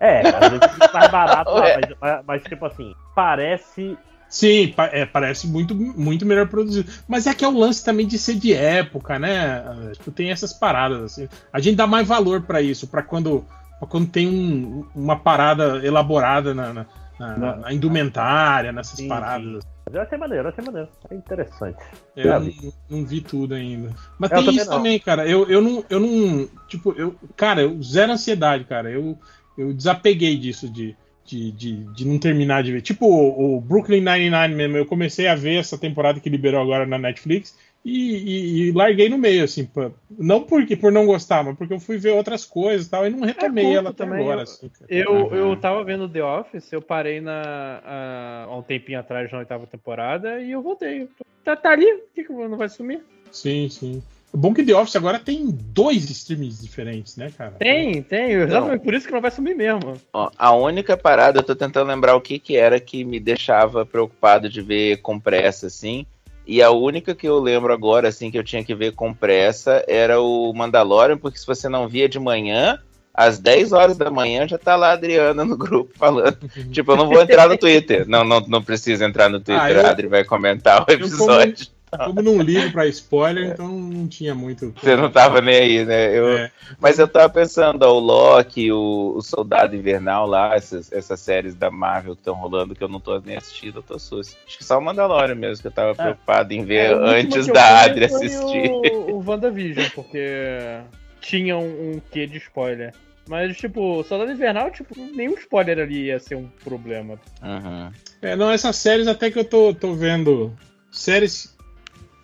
É, 0.00 0.20
às 0.28 0.50
vezes 0.50 0.92
mais 0.92 1.10
barato 1.10 1.50
lá, 1.50 1.60
Ué. 1.64 1.74
mas, 1.80 1.96
mas- 2.00 2.24
mas, 2.26 2.42
tipo 2.44 2.64
assim, 2.66 2.94
parece. 3.14 3.96
Sim, 4.28 4.68
pa- 4.74 4.90
é, 4.92 5.04
parece 5.06 5.46
muito, 5.46 5.74
muito 5.74 6.24
melhor 6.26 6.48
produzido. 6.48 6.90
Mas 7.06 7.26
é 7.26 7.34
que 7.34 7.44
é 7.44 7.48
o 7.48 7.56
lance 7.58 7.84
também 7.84 8.06
de 8.06 8.18
ser 8.18 8.34
de 8.34 8.52
época, 8.52 9.18
né? 9.18 9.62
Ah, 9.66 9.92
Tipo, 9.92 10.10
tem 10.10 10.30
essas 10.30 10.52
paradas, 10.52 11.00
assim. 11.02 11.28
A 11.52 11.60
gente 11.60 11.76
dá 11.76 11.86
mais 11.86 12.08
valor 12.08 12.42
pra 12.42 12.60
isso, 12.60 12.88
pra 12.88 13.02
quando, 13.02 13.44
pra 13.78 13.86
quando 13.88 14.08
tem 14.08 14.26
um- 14.28 14.84
uma 14.94 15.16
parada 15.16 15.84
elaborada 15.86 16.52
na, 16.54 16.72
na- 16.72 16.86
na- 17.18 17.36
Na- 17.36 17.56
na 17.56 17.72
indumentária, 17.72 18.72
nessas 18.72 18.98
Sim, 18.98 19.08
paradas. 19.08 19.64
Mas 19.86 19.94
eu 19.94 20.02
achei 20.02 20.18
maneiro, 20.18 20.44
eu 20.44 20.48
achei 20.50 20.64
maneiro. 20.64 20.88
É 21.10 21.14
interessante. 21.14 21.78
Eu 22.16 22.24
Já 22.24 22.38
não, 22.40 22.46
vi. 22.46 22.72
não 22.90 23.04
vi 23.06 23.20
tudo 23.20 23.54
ainda. 23.54 23.90
Mas 24.18 24.30
Eu 24.30 24.36
tem 24.38 24.46
também 24.46 24.60
isso 24.60 24.70
não. 24.70 24.76
também, 24.78 24.98
cara. 24.98 25.26
Eu, 25.28 25.48
eu 25.48 25.60
não. 25.62 25.84
Eu 25.88 26.00
não. 26.00 26.48
Tipo, 26.68 26.92
eu. 26.92 27.14
Cara, 27.36 27.62
eu 27.62 27.80
zero 27.82 28.12
ansiedade, 28.12 28.64
cara. 28.64 28.90
Eu, 28.90 29.16
eu 29.56 29.72
desapeguei 29.72 30.36
disso 30.36 30.68
de, 30.68 30.96
de, 31.24 31.52
de, 31.52 31.72
de 31.94 32.04
não 32.06 32.18
terminar 32.18 32.62
de 32.64 32.72
ver. 32.72 32.82
Tipo, 32.82 33.06
o, 33.06 33.56
o 33.56 33.60
Brooklyn 33.60 34.00
Nine-Nine 34.00 34.54
mesmo. 34.54 34.76
Eu 34.76 34.86
comecei 34.86 35.28
a 35.28 35.34
ver 35.36 35.56
essa 35.60 35.78
temporada 35.78 36.18
que 36.20 36.28
liberou 36.28 36.60
agora 36.60 36.84
na 36.84 36.98
Netflix 36.98 37.56
e, 37.88 38.16
e- 38.16 38.60
e 38.68 38.72
larguei 38.72 39.08
no 39.08 39.16
meio, 39.16 39.44
assim. 39.44 39.64
pra- 39.64 39.90
não 40.18 40.42
porque 40.42 40.76
por 40.76 40.90
não 40.90 41.06
gostar, 41.06 41.44
mas 41.44 41.56
porque 41.56 41.72
eu 41.72 41.80
fui 41.80 41.98
ver 41.98 42.10
outras 42.10 42.44
coisas 42.44 42.86
e 42.86 42.90
tal. 42.90 43.06
E 43.06 43.10
não 43.10 43.20
retomei 43.20 43.64
curto 43.64 43.78
ela 43.78 43.90
até 43.90 44.04
também, 44.04 44.20
agora, 44.20 44.40
eu- 44.40 44.42
assim. 44.42 44.70
Eu, 44.88 45.34
eu 45.34 45.56
tava 45.56 45.84
vendo 45.84 46.08
The 46.08 46.22
Office, 46.24 46.72
eu 46.72 46.82
parei 46.82 47.20
na, 47.20 47.80
a- 47.84 48.44
há 48.48 48.56
um 48.56 48.62
tempinho 48.62 48.98
atrás 48.98 49.30
na 49.30 49.38
oitava 49.38 49.66
temporada 49.66 50.40
e 50.40 50.50
eu 50.50 50.62
voltei. 50.62 51.08
Tá, 51.44 51.54
tá 51.54 51.70
ali, 51.70 51.86
por 51.86 52.12
que, 52.14 52.24
que 52.24 52.32
não 52.32 52.56
vai 52.56 52.68
sumir? 52.68 53.00
Sim, 53.30 53.68
sim. 53.68 54.02
O 54.32 54.36
bom 54.36 54.52
que 54.52 54.64
The 54.64 54.74
Office 54.74 54.96
agora 54.96 55.18
tem 55.18 55.46
dois 55.48 56.10
streamings 56.10 56.60
diferentes, 56.60 57.16
né, 57.16 57.32
cara? 57.38 57.52
Tem, 57.52 58.02
tem, 58.02 58.32
exatamente 58.32 58.82
por 58.82 58.92
isso 58.92 59.06
que 59.06 59.12
não 59.12 59.20
vai 59.20 59.30
sumir 59.30 59.54
mesmo. 59.54 59.94
Ó, 60.12 60.30
a 60.36 60.52
única 60.54 60.96
parada, 60.96 61.38
eu 61.38 61.42
tô 61.42 61.54
tentando 61.54 61.86
lembrar 61.88 62.16
o 62.16 62.20
que 62.20 62.38
que 62.38 62.56
era 62.56 62.78
que 62.80 63.04
me 63.04 63.18
deixava 63.20 63.86
preocupado 63.86 64.48
de 64.48 64.60
ver 64.60 64.98
com 64.98 65.18
pressa, 65.18 65.68
assim. 65.68 66.04
E 66.46 66.62
a 66.62 66.70
única 66.70 67.14
que 67.14 67.26
eu 67.28 67.38
lembro 67.40 67.72
agora, 67.72 68.08
assim, 68.08 68.30
que 68.30 68.38
eu 68.38 68.44
tinha 68.44 68.62
que 68.64 68.74
ver 68.74 68.92
com 68.92 69.12
pressa 69.12 69.84
era 69.88 70.20
o 70.20 70.52
Mandalorian, 70.52 71.18
porque 71.18 71.38
se 71.38 71.46
você 71.46 71.68
não 71.68 71.88
via 71.88 72.08
de 72.08 72.20
manhã, 72.20 72.78
às 73.12 73.38
10 73.38 73.72
horas 73.72 73.96
da 73.96 74.10
manhã 74.10 74.46
já 74.46 74.56
tá 74.56 74.76
lá 74.76 74.90
a 74.90 74.92
Adriana 74.92 75.44
no 75.44 75.56
grupo 75.56 75.92
falando. 75.96 76.38
tipo, 76.70 76.92
eu 76.92 76.96
não 76.96 77.08
vou 77.08 77.20
entrar 77.20 77.48
no 77.48 77.56
Twitter. 77.58 78.06
Não, 78.08 78.22
não, 78.24 78.40
não 78.40 78.62
precisa 78.62 79.04
entrar 79.04 79.28
no 79.28 79.40
Twitter, 79.40 79.60
Ah, 79.64 79.72
eu- 79.72 79.86
a 79.86 79.90
Adri 79.90 80.06
vai 80.06 80.22
comentar 80.24 80.84
o 80.88 80.92
episódio. 80.92 81.66
Como, 81.98 82.22
não 82.22 82.40
ligo 82.40 82.70
pra 82.72 82.86
spoiler, 82.86 83.50
então 83.52 83.68
não 83.68 84.06
tinha 84.06 84.34
muito. 84.34 84.72
Você 84.80 84.96
não 84.96 85.10
tava 85.10 85.40
nem 85.40 85.56
aí, 85.56 85.84
né? 85.84 86.16
Eu, 86.16 86.28
É. 86.38 86.50
Mas 86.80 86.98
eu 86.98 87.08
tava 87.08 87.28
pensando, 87.28 87.82
ó, 87.82 87.92
o 87.94 87.98
Loki, 87.98 88.70
o, 88.72 89.14
o 89.16 89.22
Soldado 89.22 89.74
Invernal 89.74 90.26
lá, 90.26 90.54
essas, 90.54 90.90
essas 90.92 91.20
séries 91.20 91.54
da 91.54 91.70
Marvel 91.70 92.14
que 92.14 92.20
estão 92.20 92.34
rolando, 92.34 92.74
que 92.74 92.82
eu 92.82 92.88
não 92.88 93.00
tô 93.00 93.18
nem 93.20 93.36
assistindo, 93.36 93.78
eu 93.78 93.82
tô 93.82 93.98
susto. 93.98 94.36
Acho 94.46 94.58
que 94.58 94.64
só 94.64 94.78
o 94.78 94.82
Mandalorian 94.82 95.34
mesmo, 95.34 95.62
que 95.62 95.68
eu 95.68 95.72
tava 95.72 95.94
preocupado 95.94 96.52
em 96.52 96.64
ver 96.64 96.90
É, 96.90 96.94
antes 96.94 97.46
da 97.46 97.82
Adri 97.82 98.04
assistir. 98.04 98.70
O, 98.70 99.16
o 99.16 99.24
WandaVision, 99.26 99.88
porque 99.94 100.80
tinha 101.20 101.56
um, 101.56 101.92
um 101.92 102.02
quê 102.10 102.26
de 102.26 102.38
spoiler. 102.38 102.92
Mas, 103.28 103.56
tipo, 103.56 104.04
Soldado 104.04 104.30
Invernal, 104.30 104.70
tipo, 104.70 104.94
nenhum 104.96 105.34
spoiler 105.34 105.80
ali 105.80 106.04
ia 106.06 106.20
ser 106.20 106.36
um 106.36 106.46
problema. 106.62 107.18
Uhum. 107.42 107.90
É, 108.22 108.36
não, 108.36 108.50
essas 108.50 108.76
séries 108.76 109.08
até 109.08 109.30
que 109.30 109.38
eu 109.38 109.44
tô, 109.44 109.74
tô 109.74 109.94
vendo. 109.94 110.56
Séries. 110.92 111.55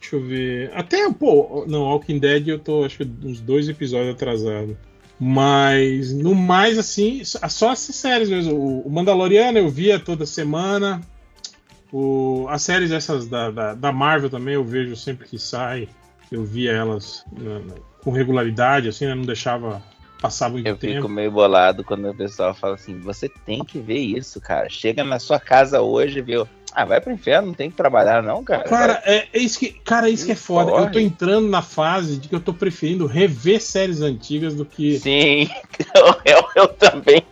Deixa 0.02 0.16
eu 0.16 0.20
ver. 0.22 0.70
Até, 0.74 1.08
pô, 1.12 1.64
não, 1.68 1.82
Walking 1.84 2.18
Dead 2.18 2.48
eu 2.48 2.58
tô, 2.58 2.84
acho 2.84 2.98
que 2.98 3.10
uns 3.24 3.40
dois 3.40 3.68
episódios 3.68 4.10
atrasado. 4.14 4.76
Mas, 5.18 6.12
no 6.12 6.34
mais, 6.34 6.76
assim, 6.76 7.22
só 7.24 7.70
essas 7.72 7.94
séries 7.94 8.28
mesmo. 8.28 8.82
O- 8.84 8.90
Mandaloriano 8.90 9.56
eu 9.58 9.68
via 9.68 10.00
toda 10.00 10.26
semana. 10.26 11.00
O, 11.92 12.46
as 12.48 12.62
séries 12.62 12.90
essas 12.90 13.28
da, 13.28 13.50
da, 13.50 13.74
da 13.74 13.92
Marvel 13.92 14.28
também 14.28 14.54
eu 14.54 14.64
vejo 14.64 14.96
sempre 14.96 15.28
que 15.28 15.38
sai. 15.38 15.88
Eu 16.30 16.44
via 16.44 16.72
elas 16.72 17.24
na- 17.38 17.60
na- 17.60 17.74
com 18.02 18.10
regularidade, 18.10 18.88
assim, 18.88 19.06
né? 19.06 19.14
Não 19.14 19.22
deixava 19.22 19.80
passar 20.20 20.48
muito 20.50 20.66
Eu 20.66 20.76
tempo. 20.76 20.94
fico 20.94 21.08
meio 21.08 21.30
bolado 21.30 21.84
quando 21.84 22.08
o 22.10 22.14
pessoal 22.14 22.52
fala 22.54 22.74
assim: 22.74 22.98
você 22.98 23.28
tem 23.28 23.62
que 23.64 23.78
ver 23.78 23.98
isso, 23.98 24.40
cara. 24.40 24.68
Chega 24.68 25.04
na 25.04 25.20
sua 25.20 25.38
casa 25.38 25.80
hoje 25.80 26.20
vê. 26.20 26.44
Ah, 26.74 26.84
vai 26.84 27.00
pro 27.00 27.12
inferno, 27.12 27.48
não 27.48 27.54
tem 27.54 27.70
que 27.70 27.76
trabalhar, 27.76 28.22
não, 28.22 28.42
cara. 28.42 28.64
Cara, 28.64 29.02
é, 29.04 29.28
é 29.32 29.38
isso 29.38 29.58
que, 29.58 29.72
cara, 29.84 30.08
é 30.08 30.10
isso 30.12 30.24
que 30.26 30.32
é 30.32 30.36
foda. 30.36 30.70
Eu 30.72 30.90
tô 30.90 30.98
entrando 30.98 31.48
na 31.48 31.60
fase 31.62 32.16
de 32.18 32.28
que 32.28 32.34
eu 32.34 32.40
tô 32.40 32.54
preferindo 32.54 33.06
rever 33.06 33.60
séries 33.60 34.00
antigas 34.00 34.54
do 34.54 34.64
que. 34.64 34.98
Sim, 34.98 35.48
eu, 36.24 36.44
eu 36.56 36.68
também. 36.68 37.22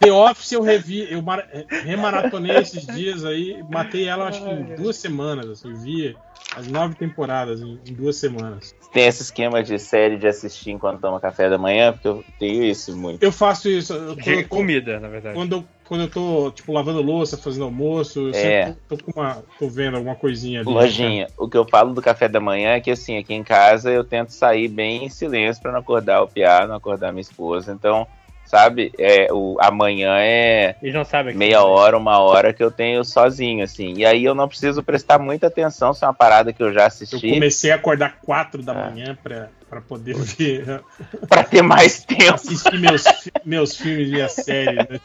The 0.00 0.12
Office 0.12 0.52
eu 0.52 0.62
revi, 0.62 1.06
eu 1.10 1.22
mar- 1.22 1.46
remaratonei 1.84 2.56
esses 2.56 2.86
dias 2.86 3.24
aí, 3.24 3.64
matei 3.68 4.06
ela 4.08 4.28
acho 4.28 4.42
que 4.42 4.50
em 4.50 4.74
duas 4.74 4.96
semanas, 4.96 5.48
assim, 5.48 5.72
vi 5.72 6.16
as 6.56 6.66
nove 6.66 6.94
temporadas 6.94 7.60
em, 7.60 7.78
em 7.86 7.92
duas 7.94 8.16
semanas. 8.16 8.74
Tem 8.90 9.06
esse 9.06 9.22
esquema 9.22 9.62
de 9.62 9.78
série 9.78 10.16
de 10.16 10.26
assistir 10.26 10.70
enquanto 10.70 11.00
toma 11.00 11.20
café 11.20 11.48
da 11.50 11.58
manhã, 11.58 11.92
porque 11.92 12.08
eu 12.08 12.24
tenho 12.38 12.64
isso 12.64 12.96
muito. 12.96 13.22
Eu 13.22 13.30
faço 13.30 13.68
isso. 13.68 13.92
Eu 13.92 14.16
tô- 14.16 14.22
De 14.22 14.32
eu 14.32 14.48
comida, 14.48 14.98
na 14.98 15.08
verdade. 15.08 15.34
Quando 15.36 15.52
eu, 15.56 15.64
quando 15.88 16.02
eu 16.02 16.10
tô, 16.10 16.50
tipo, 16.50 16.70
lavando 16.70 17.00
louça, 17.00 17.38
fazendo 17.38 17.64
almoço, 17.64 18.28
eu 18.28 18.34
É. 18.34 18.66
sempre 18.66 18.80
tô, 18.86 18.98
uma. 19.16 19.42
tô 19.58 19.68
vendo 19.68 19.96
alguma 19.96 20.14
coisinha 20.14 20.60
ali. 20.60 20.70
Lojinha, 20.70 21.28
o 21.38 21.48
que 21.48 21.56
eu 21.56 21.64
falo 21.64 21.94
do 21.94 22.02
café 22.02 22.28
da 22.28 22.38
manhã 22.38 22.72
é 22.72 22.80
que 22.80 22.90
assim, 22.90 23.16
aqui 23.16 23.32
em 23.32 23.42
casa 23.42 23.90
eu 23.90 24.04
tento 24.04 24.30
sair 24.30 24.68
bem 24.68 25.04
em 25.04 25.08
silêncio 25.08 25.62
pra 25.62 25.72
não 25.72 25.80
acordar 25.80 26.22
o 26.22 26.28
Piá, 26.28 26.66
não 26.66 26.74
acordar 26.74 27.10
minha 27.10 27.22
esposa. 27.22 27.72
Então, 27.72 28.06
sabe, 28.48 28.92
é, 28.98 29.28
o, 29.32 29.56
amanhã 29.60 30.16
é 30.18 30.74
Eles 30.82 30.94
não 30.94 31.04
sabem 31.04 31.32
que 31.32 31.38
meia 31.38 31.62
hora, 31.62 31.96
uma 31.96 32.18
hora 32.18 32.52
que 32.52 32.62
eu 32.62 32.70
tenho 32.70 33.04
sozinho, 33.04 33.62
assim. 33.64 33.94
E 33.96 34.04
aí 34.06 34.24
eu 34.24 34.34
não 34.34 34.48
preciso 34.48 34.82
prestar 34.82 35.18
muita 35.18 35.46
atenção 35.48 35.92
se 35.92 36.02
é 36.04 36.06
uma 36.08 36.14
parada 36.14 36.52
que 36.52 36.62
eu 36.62 36.72
já 36.72 36.80
Eu 36.82 36.86
assisti. 36.86 37.30
comecei 37.30 37.70
a 37.70 37.74
acordar 37.76 38.18
quatro 38.22 38.62
da 38.62 38.72
Ah. 38.72 38.90
manhã 38.90 39.16
pra, 39.22 39.48
pra 39.68 39.80
poder 39.80 40.14
ver. 40.16 40.80
pra 41.28 41.44
ter 41.44 41.62
mais 41.62 42.04
tempo. 42.04 42.34
Assistir 42.34 42.78
meus, 42.78 43.04
meus 43.44 43.76
filmes 43.76 44.10
e 44.10 44.20
as 44.22 44.32
séries. 44.32 44.76
Né? 44.88 45.00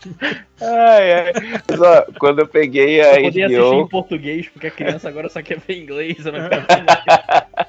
Ai, 0.61 1.13
ai. 1.13 1.33
Mas, 1.69 1.81
ó, 1.81 2.05
quando 2.19 2.39
eu 2.39 2.47
peguei 2.47 3.01
a 3.01 3.15
Eu 3.19 3.23
podia 3.23 3.45
assistir 3.47 3.63
em 3.63 3.79
HBO, 3.81 3.89
português, 3.89 4.47
porque 4.47 4.67
a 4.67 4.71
criança 4.71 5.09
agora 5.09 5.27
só 5.29 5.41
quer 5.41 5.59
ver 5.59 5.81
inglês. 5.81 6.25
Eu 6.25 6.31
não 6.31 6.39
quero 6.47 6.61
ver 6.61 7.62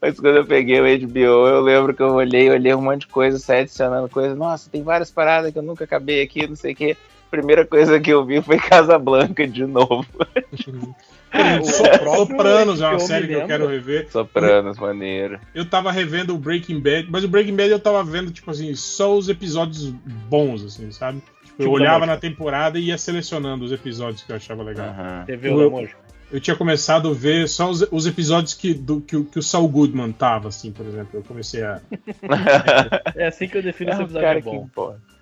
mas 0.00 0.18
quando 0.18 0.36
eu 0.36 0.44
peguei 0.46 0.80
o 0.80 1.06
HBO, 1.06 1.46
eu 1.48 1.60
lembro 1.60 1.94
que 1.94 2.02
eu 2.02 2.12
olhei, 2.14 2.50
olhei 2.50 2.74
um 2.74 2.82
monte 2.82 3.02
de 3.02 3.06
coisa, 3.08 3.38
saí 3.38 3.60
adicionando 3.60 4.08
coisa. 4.08 4.34
Nossa, 4.34 4.70
tem 4.70 4.82
várias 4.82 5.10
paradas 5.10 5.52
que 5.52 5.58
eu 5.58 5.62
nunca 5.62 5.84
acabei 5.84 6.22
aqui, 6.22 6.46
não 6.46 6.56
sei 6.56 6.72
o 6.72 6.76
quê. 6.76 6.96
Primeira 7.30 7.64
coisa 7.66 7.98
que 7.98 8.10
eu 8.10 8.24
vi 8.26 8.42
foi 8.42 8.58
Casa 8.58 8.98
Blanca 8.98 9.46
de 9.46 9.64
novo. 9.64 10.06
So- 10.54 11.82
Sopranos 12.16 12.80
é 12.80 12.86
uma 12.88 12.98
série 12.98 13.26
que 13.26 13.32
eu 13.32 13.46
quero 13.46 13.66
rever. 13.66 14.10
Sopranos, 14.10 14.78
maneiro. 14.78 15.40
Eu 15.54 15.64
tava 15.64 15.90
revendo 15.90 16.34
o 16.34 16.38
Breaking 16.38 16.80
Bad, 16.80 17.08
mas 17.10 17.24
o 17.24 17.28
Breaking 17.28 17.56
Bad 17.56 17.70
eu 17.70 17.80
tava 17.80 18.04
vendo, 18.04 18.30
tipo 18.30 18.50
assim, 18.50 18.74
só 18.74 19.16
os 19.16 19.28
episódios 19.30 19.88
bons, 20.28 20.62
assim, 20.64 20.90
sabe? 20.90 21.22
Tipo, 21.42 21.62
eu 21.62 21.64
Tipo 21.64 21.70
olhava 21.70 22.04
na 22.06 22.16
temporada 22.16 22.78
e 22.78 22.86
ia 22.88 22.98
selecionando 22.98 23.64
os 23.64 23.72
episódios 23.72 24.22
que 24.22 24.30
eu 24.32 24.36
achava 24.36 24.62
legal. 24.62 24.88
Viu 25.38 25.52
Eu-? 25.60 25.88
Eu 26.32 26.40
tinha 26.40 26.56
começado 26.56 27.10
a 27.10 27.12
ver 27.14 27.46
só 27.48 27.68
os, 27.70 27.86
os 27.90 28.06
episódios 28.06 28.54
que, 28.54 28.72
do, 28.72 29.00
que, 29.02 29.14
o- 29.16 29.24
que 29.24 29.38
o 29.38 29.42
Saul 29.42 29.68
Goodman 29.68 30.10
tava, 30.12 30.48
assim, 30.48 30.72
por 30.72 30.86
exemplo. 30.86 31.10
Eu 31.14 31.22
comecei 31.22 31.62
a. 31.62 31.80
É 33.14 33.26
assim 33.26 33.46
que 33.46 33.58
eu 33.58 33.62
defino 33.62 33.90
É 33.90 33.92
esse 33.94 34.02
o 34.02 34.04
episódio 34.04 34.26
cara 34.26 34.38
é 34.38 34.42
bom. 34.42 34.68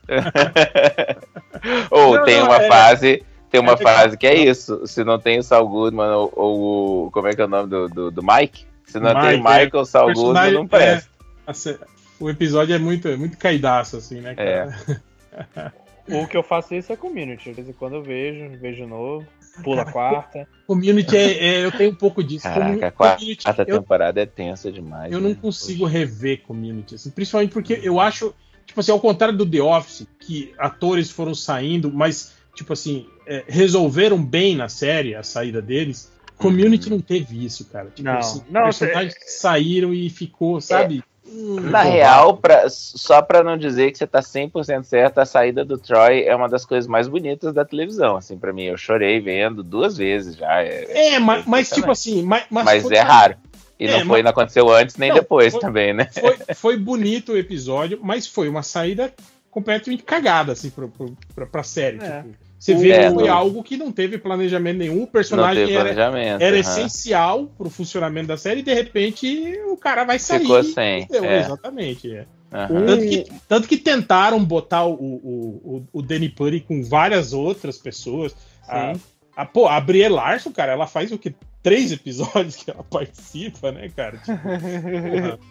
Ou 1.90 2.16
Não, 2.16 2.24
tem 2.24 2.38
não, 2.38 2.46
uma 2.46 2.56
é- 2.62 2.68
fase, 2.68 3.24
tem 3.50 3.60
uma 3.60 3.72
é- 3.72 3.76
fase 3.76 4.16
que 4.16 4.26
é 4.26 4.34
isso. 4.34 4.86
Se 4.86 5.02
não 5.04 5.18
tem 5.18 5.38
o 5.38 5.42
Saul 5.42 5.68
Goodman 5.68 6.10
ou, 6.10 6.32
ou 6.36 7.06
o. 7.06 7.10
Como 7.10 7.26
é 7.28 7.34
que 7.34 7.40
é 7.40 7.44
o 7.44 7.48
nome 7.48 7.68
do, 7.68 7.88
do, 7.88 8.10
do 8.10 8.22
Mike? 8.22 8.64
Se 8.86 8.98
não 8.98 9.12
tem 9.20 9.34
o 9.40 9.44
Mike, 9.44 9.48
é, 9.48 9.64
Michael 9.64 9.84
Saul 9.84 10.12
Goodman, 10.14 10.52
não 10.52 10.66
presta. 10.68 11.08
é, 11.46 11.50
a 11.50 11.54
sé- 11.54 11.78
o 12.18 12.28
episódio 12.30 12.74
é 12.74 12.78
muito, 12.78 13.08
é 13.08 13.16
muito 13.16 13.36
caidaço, 13.38 13.96
assim, 13.96 14.20
né, 14.20 14.34
cara? 14.34 14.76
O 16.08 16.26
que 16.26 16.36
eu 16.36 16.42
faço 16.42 16.74
isso 16.74 16.92
é 16.92 16.97
community. 16.97 17.50
De 17.50 17.52
vez 17.54 17.68
em 17.68 17.72
quando 17.72 17.94
eu 17.94 18.02
vejo, 18.02 18.58
vejo 18.58 18.86
novo, 18.86 19.26
pula 19.62 19.83
a 19.83 19.92
quarta. 19.92 20.49
Community 20.66 21.16
é, 21.16 21.44
é- 21.44 21.65
Eu 21.65 21.72
tenho 21.72 21.90
um 21.90 21.94
pouco 21.94 22.22
disso. 22.22 22.44
Caraca, 22.44 22.86
a 22.86 22.90
quarta 22.92 23.16
community, 23.18 23.44
eu, 23.66 23.81
temporada 23.81 24.20
é 24.20 24.26
tensa 24.26 24.70
demais. 24.70 25.12
eu 25.12 25.20
né? 25.20 25.28
não 25.28 25.34
consigo 25.34 25.84
rever 25.84 26.42
community, 26.42 26.94
assim, 26.94 27.10
principalmente 27.10 27.52
porque 27.52 27.81
eu 27.83 28.00
acho, 28.00 28.34
tipo 28.66 28.81
assim, 28.81 28.92
ao 28.92 29.00
contrário 29.00 29.36
do 29.36 29.49
The 29.49 29.60
Office, 29.60 30.06
que 30.18 30.52
atores 30.58 31.10
foram 31.10 31.34
saindo, 31.34 31.92
mas, 31.92 32.34
tipo 32.54 32.72
assim, 32.72 33.06
é, 33.26 33.44
resolveram 33.47 34.22
bem 34.22 34.56
na 34.56 34.68
série 34.68 35.15
a 35.15 35.22
saída 35.22 35.60
deles. 35.60 36.10
Community 36.36 36.88
não 36.88 37.00
teve 37.00 37.44
isso, 37.44 37.66
cara. 37.66 37.90
Tipo, 37.90 38.08
Não, 38.08 38.18
assim, 38.18 38.42
não, 38.49 38.62
personagens 38.62 39.15
que 39.15 39.31
saíram 39.31 39.92
e 39.92 40.08
ficou, 40.08 40.58
sabe? 40.58 41.04
Hum, 41.32 41.60
Na 41.60 41.82
real, 41.82 42.36
pra, 42.38 42.68
só 42.68 43.22
pra 43.22 43.42
não 43.44 43.56
dizer 43.56 43.92
que 43.92 43.98
você 43.98 44.06
tá 44.06 44.20
100% 44.20 44.82
certo, 44.84 45.18
a 45.18 45.24
saída 45.24 45.64
do 45.64 45.78
Troy 45.78 46.24
é 46.24 46.34
uma 46.34 46.48
das 46.48 46.64
coisas 46.66 46.88
mais 46.88 47.06
bonitas 47.06 47.52
da 47.54 47.64
televisão, 47.64 48.16
assim, 48.16 48.36
pra 48.36 48.52
mim. 48.52 48.64
Eu 48.64 48.76
chorei 48.76 49.20
vendo 49.20 49.62
duas 49.62 49.96
vezes 49.96 50.34
já. 50.36 50.62
É, 50.62 51.14
É, 51.14 51.18
mas, 51.20 51.46
mas 51.46 51.70
tipo 51.70 51.90
assim, 51.90 52.22
mas, 52.22 52.44
mas, 52.50 52.64
mas 52.64 52.82
foi- 52.82 52.96
é 52.96 53.00
raro. 53.00 53.36
E 53.78 53.86
É, 53.86 53.92
não 53.92 53.98
foi, 54.00 54.06
mas- 54.18 54.24
não 54.24 54.30
aconteceu 54.30 54.68
antes 54.70 54.96
nem 54.96 55.08
Não, 55.10 55.16
depois 55.16 55.52
foi- 55.52 55.60
também, 55.60 55.94
né? 55.94 56.08
Foi, 56.12 56.36
foi 56.54 56.76
bonito 56.76 57.32
o 57.32 57.36
episódio, 57.38 57.98
mas 58.02 58.26
foi 58.26 58.48
uma 58.48 58.62
saída 58.62 59.12
completamente 59.50 60.02
cagada, 60.02 60.52
assim, 60.52 60.68
pro, 60.70 60.92
pra, 61.34 61.46
pra 61.46 61.62
série. 61.62 61.98
É. 62.02 62.22
tipo. 62.22 62.49
Você 62.60 62.74
vê 62.74 62.90
É, 62.90 63.08
que 63.08 63.14
foi 63.14 63.26
não- 63.26 63.34
algo 63.34 63.62
que 63.62 63.76
não 63.78 63.90
teve 63.90 64.18
planejamento 64.18 64.76
nenhum, 64.76 65.02
o 65.04 65.06
personagem 65.06 65.66
teve 65.66 65.78
era, 65.78 65.90
era 65.90 66.46
aham. 66.50 66.58
essencial 66.60 67.46
pro 67.56 67.70
funcionamento 67.70 68.26
da 68.28 68.36
série 68.36 68.60
e 68.60 68.62
de 68.62 68.74
repente 68.74 69.58
o 69.66 69.78
cara 69.78 70.04
vai 70.04 70.18
sair. 70.18 70.40
Ficou 70.40 70.62
sem, 70.62 71.04
Entendeu? 71.04 71.24
é. 71.30 71.40
Exatamente. 71.40 72.14
é. 72.14 72.26
Aham. 72.52 72.84
Tanto, 72.84 73.06
que, 73.08 73.26
tanto 73.48 73.68
que 73.68 73.76
tentaram 73.78 74.44
botar 74.44 74.84
o, 74.84 74.92
o, 74.92 75.86
o, 75.92 76.00
o 76.00 76.02
Danny 76.02 76.28
Putty 76.28 76.60
com 76.60 76.82
várias 76.84 77.32
outras 77.32 77.78
pessoas. 77.78 78.36
A, 78.68 78.92
a, 79.34 79.46
pô, 79.46 79.66
a 79.66 79.80
Brie 79.80 80.06
Larson, 80.08 80.52
cara, 80.52 80.72
ela 80.72 80.86
faz 80.86 81.10
o 81.12 81.18
que? 81.18 81.34
Três 81.62 81.92
episódios 81.92 82.56
que 82.56 82.70
ela 82.70 82.82
participa, 82.90 83.72
né, 83.72 83.88
cara? 83.94 84.18
Tipo, 84.18 84.36
porra. 84.42 85.30
Tipo, 85.32 85.44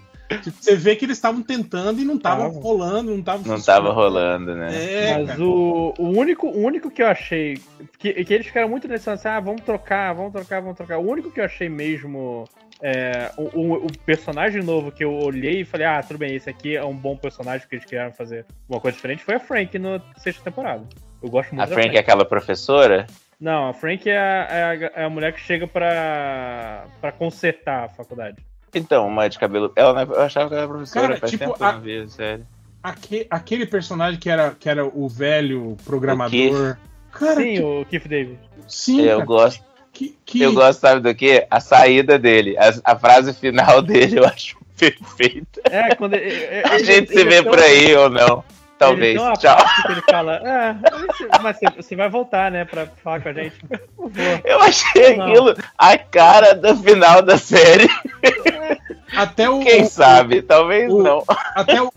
você 0.59 0.75
vê 0.75 0.95
que 0.95 1.05
eles 1.05 1.17
estavam 1.17 1.41
tentando 1.41 1.99
e 1.99 2.05
não 2.05 2.15
estavam 2.15 2.45
Tavam. 2.47 2.61
rolando, 2.61 3.11
não 3.11 3.19
estavam 3.19 3.47
Não 3.51 3.61
tava 3.61 3.91
rolando, 3.91 4.55
né? 4.55 4.69
É, 4.73 5.17
Mas 5.17 5.27
cara. 5.27 5.43
o, 5.43 5.93
o, 5.97 6.07
único, 6.09 6.47
o 6.47 6.63
único 6.63 6.91
que 6.91 7.01
eu 7.01 7.07
achei. 7.07 7.59
Que, 7.97 8.23
que 8.23 8.33
eles 8.33 8.47
ficaram 8.47 8.69
muito 8.69 8.87
nesse 8.87 9.09
assim, 9.09 9.27
ah, 9.27 9.39
vamos 9.39 9.61
trocar, 9.61 10.13
vamos 10.13 10.31
trocar, 10.31 10.61
vamos 10.61 10.77
trocar. 10.77 10.97
O 10.99 11.09
único 11.09 11.31
que 11.31 11.39
eu 11.39 11.45
achei 11.45 11.67
mesmo. 11.69 12.47
é, 12.81 13.31
o, 13.37 13.43
o- 13.59 13.85
o 13.87 13.97
personagem 14.05 14.61
novo 14.63 14.91
que 14.91 15.03
eu 15.03 15.13
olhei 15.13 15.61
e 15.61 15.65
falei, 15.65 15.85
ah, 15.87 16.01
tudo 16.01 16.17
bem, 16.19 16.35
esse 16.35 16.49
aqui 16.49 16.75
é 16.77 16.85
um 16.85 16.95
bom 16.95 17.17
personagem 17.17 17.67
que 17.67 17.75
eles 17.75 17.85
queriam 17.85 18.11
fazer 18.13 18.45
uma 18.69 18.79
coisa 18.79 18.95
diferente, 18.95 19.23
foi 19.23 19.35
a 19.35 19.39
Frank 19.39 19.77
na 19.79 19.99
sexta 20.17 20.43
temporada. 20.43 20.83
Eu 21.21 21.29
gosto 21.29 21.49
muito 21.53 21.63
A 21.63 21.65
da 21.65 21.73
Frank 21.73 21.95
é 21.95 21.99
aquela 21.99 22.23
professora? 22.23 23.05
Não, 23.37 23.69
a 23.69 23.73
Frank 23.73 24.09
é 24.09 24.17
a, 24.17 24.47
é 24.49 24.63
a- 24.63 24.91
é 25.01 25.03
a 25.05 25.09
mulher 25.09 25.33
que 25.33 25.41
chega 25.41 25.65
pra, 25.67 26.85
pra 27.01 27.11
consertar 27.11 27.85
a 27.85 27.89
faculdade. 27.89 28.37
Então, 28.73 29.07
uma 29.07 29.27
de 29.29 29.37
cabelo. 29.39 29.71
Ela 29.75 29.93
não 29.93 30.01
é- 30.13 30.17
eu 30.17 30.21
achava 30.21 30.47
que 30.47 30.53
ela 30.53 30.63
era 30.63 30.71
professora, 30.71 31.07
Cara, 31.07 31.19
faz 31.19 31.31
tipo, 31.31 31.43
tempo 31.45 31.57
que 31.57 31.63
a- 31.63 31.71
não 31.73 31.81
vi, 31.81 32.09
sério. 32.09 32.47
Aque- 32.81 33.27
aquele 33.29 33.65
personagem 33.65 34.19
que 34.19 34.29
era, 34.29 34.51
que 34.51 34.69
era 34.69 34.85
o 34.85 35.07
velho 35.09 35.75
programador. 35.85 36.77
Cara, 37.11 37.35
Sim, 37.35 37.53
que- 37.55 37.61
o 37.63 37.85
Keith 37.85 38.07
David. 38.07 38.39
sim, 38.67 39.01
eu 39.01 39.15
cara, 39.17 39.25
gosto. 39.25 39.63
que- 39.91 40.15
que- 40.25 40.41
Eu 40.41 40.53
gosto, 40.53 40.79
sabe 40.79 41.01
do 41.01 41.13
quê? 41.13 41.45
A 41.49 41.59
saída 41.59 42.17
dele. 42.17 42.55
A, 42.57 42.93
a 42.93 42.95
frase 42.97 43.33
final 43.33 43.81
dele 44.13 44.19
eu 44.19 44.25
acho 44.25 44.55
perfeita. 44.77 45.61
É, 45.65 45.93
quando 45.95 46.13
ele, 46.13 46.61
A 46.63 46.77
gente 46.79 47.11
se 47.11 47.23
vê 47.25 47.43
por 47.43 47.59
aí 47.59 47.93
ou 47.95 48.09
não. 48.09 48.43
Talvez. 48.79 49.21
Ele 49.21 49.33
Tchau. 49.37 49.57
ele 49.89 50.01
fala, 50.09 50.35
é, 50.37 50.75
mas 51.41 51.57
você, 51.59 51.65
você 51.75 51.95
vai 51.97 52.09
voltar, 52.09 52.49
né, 52.49 52.63
pra 52.65 52.87
falar 53.03 53.19
com 53.21 53.29
a 53.29 53.33
gente. 53.33 53.55
Eu 54.45 54.59
achei 54.61 55.17
Não. 55.17 55.25
aquilo 55.27 55.53
a 55.77 55.97
cara 55.97 56.55
do 56.55 56.75
final 56.77 57.21
da 57.21 57.37
série. 57.37 57.87
Até 59.15 59.49
o. 59.49 59.59
Quem 59.59 59.83
sabe? 59.85 60.41
Talvez 60.41 60.91
o- 60.91 61.03
não. 61.03 61.23
Até 61.55 61.81
o, 61.81 61.91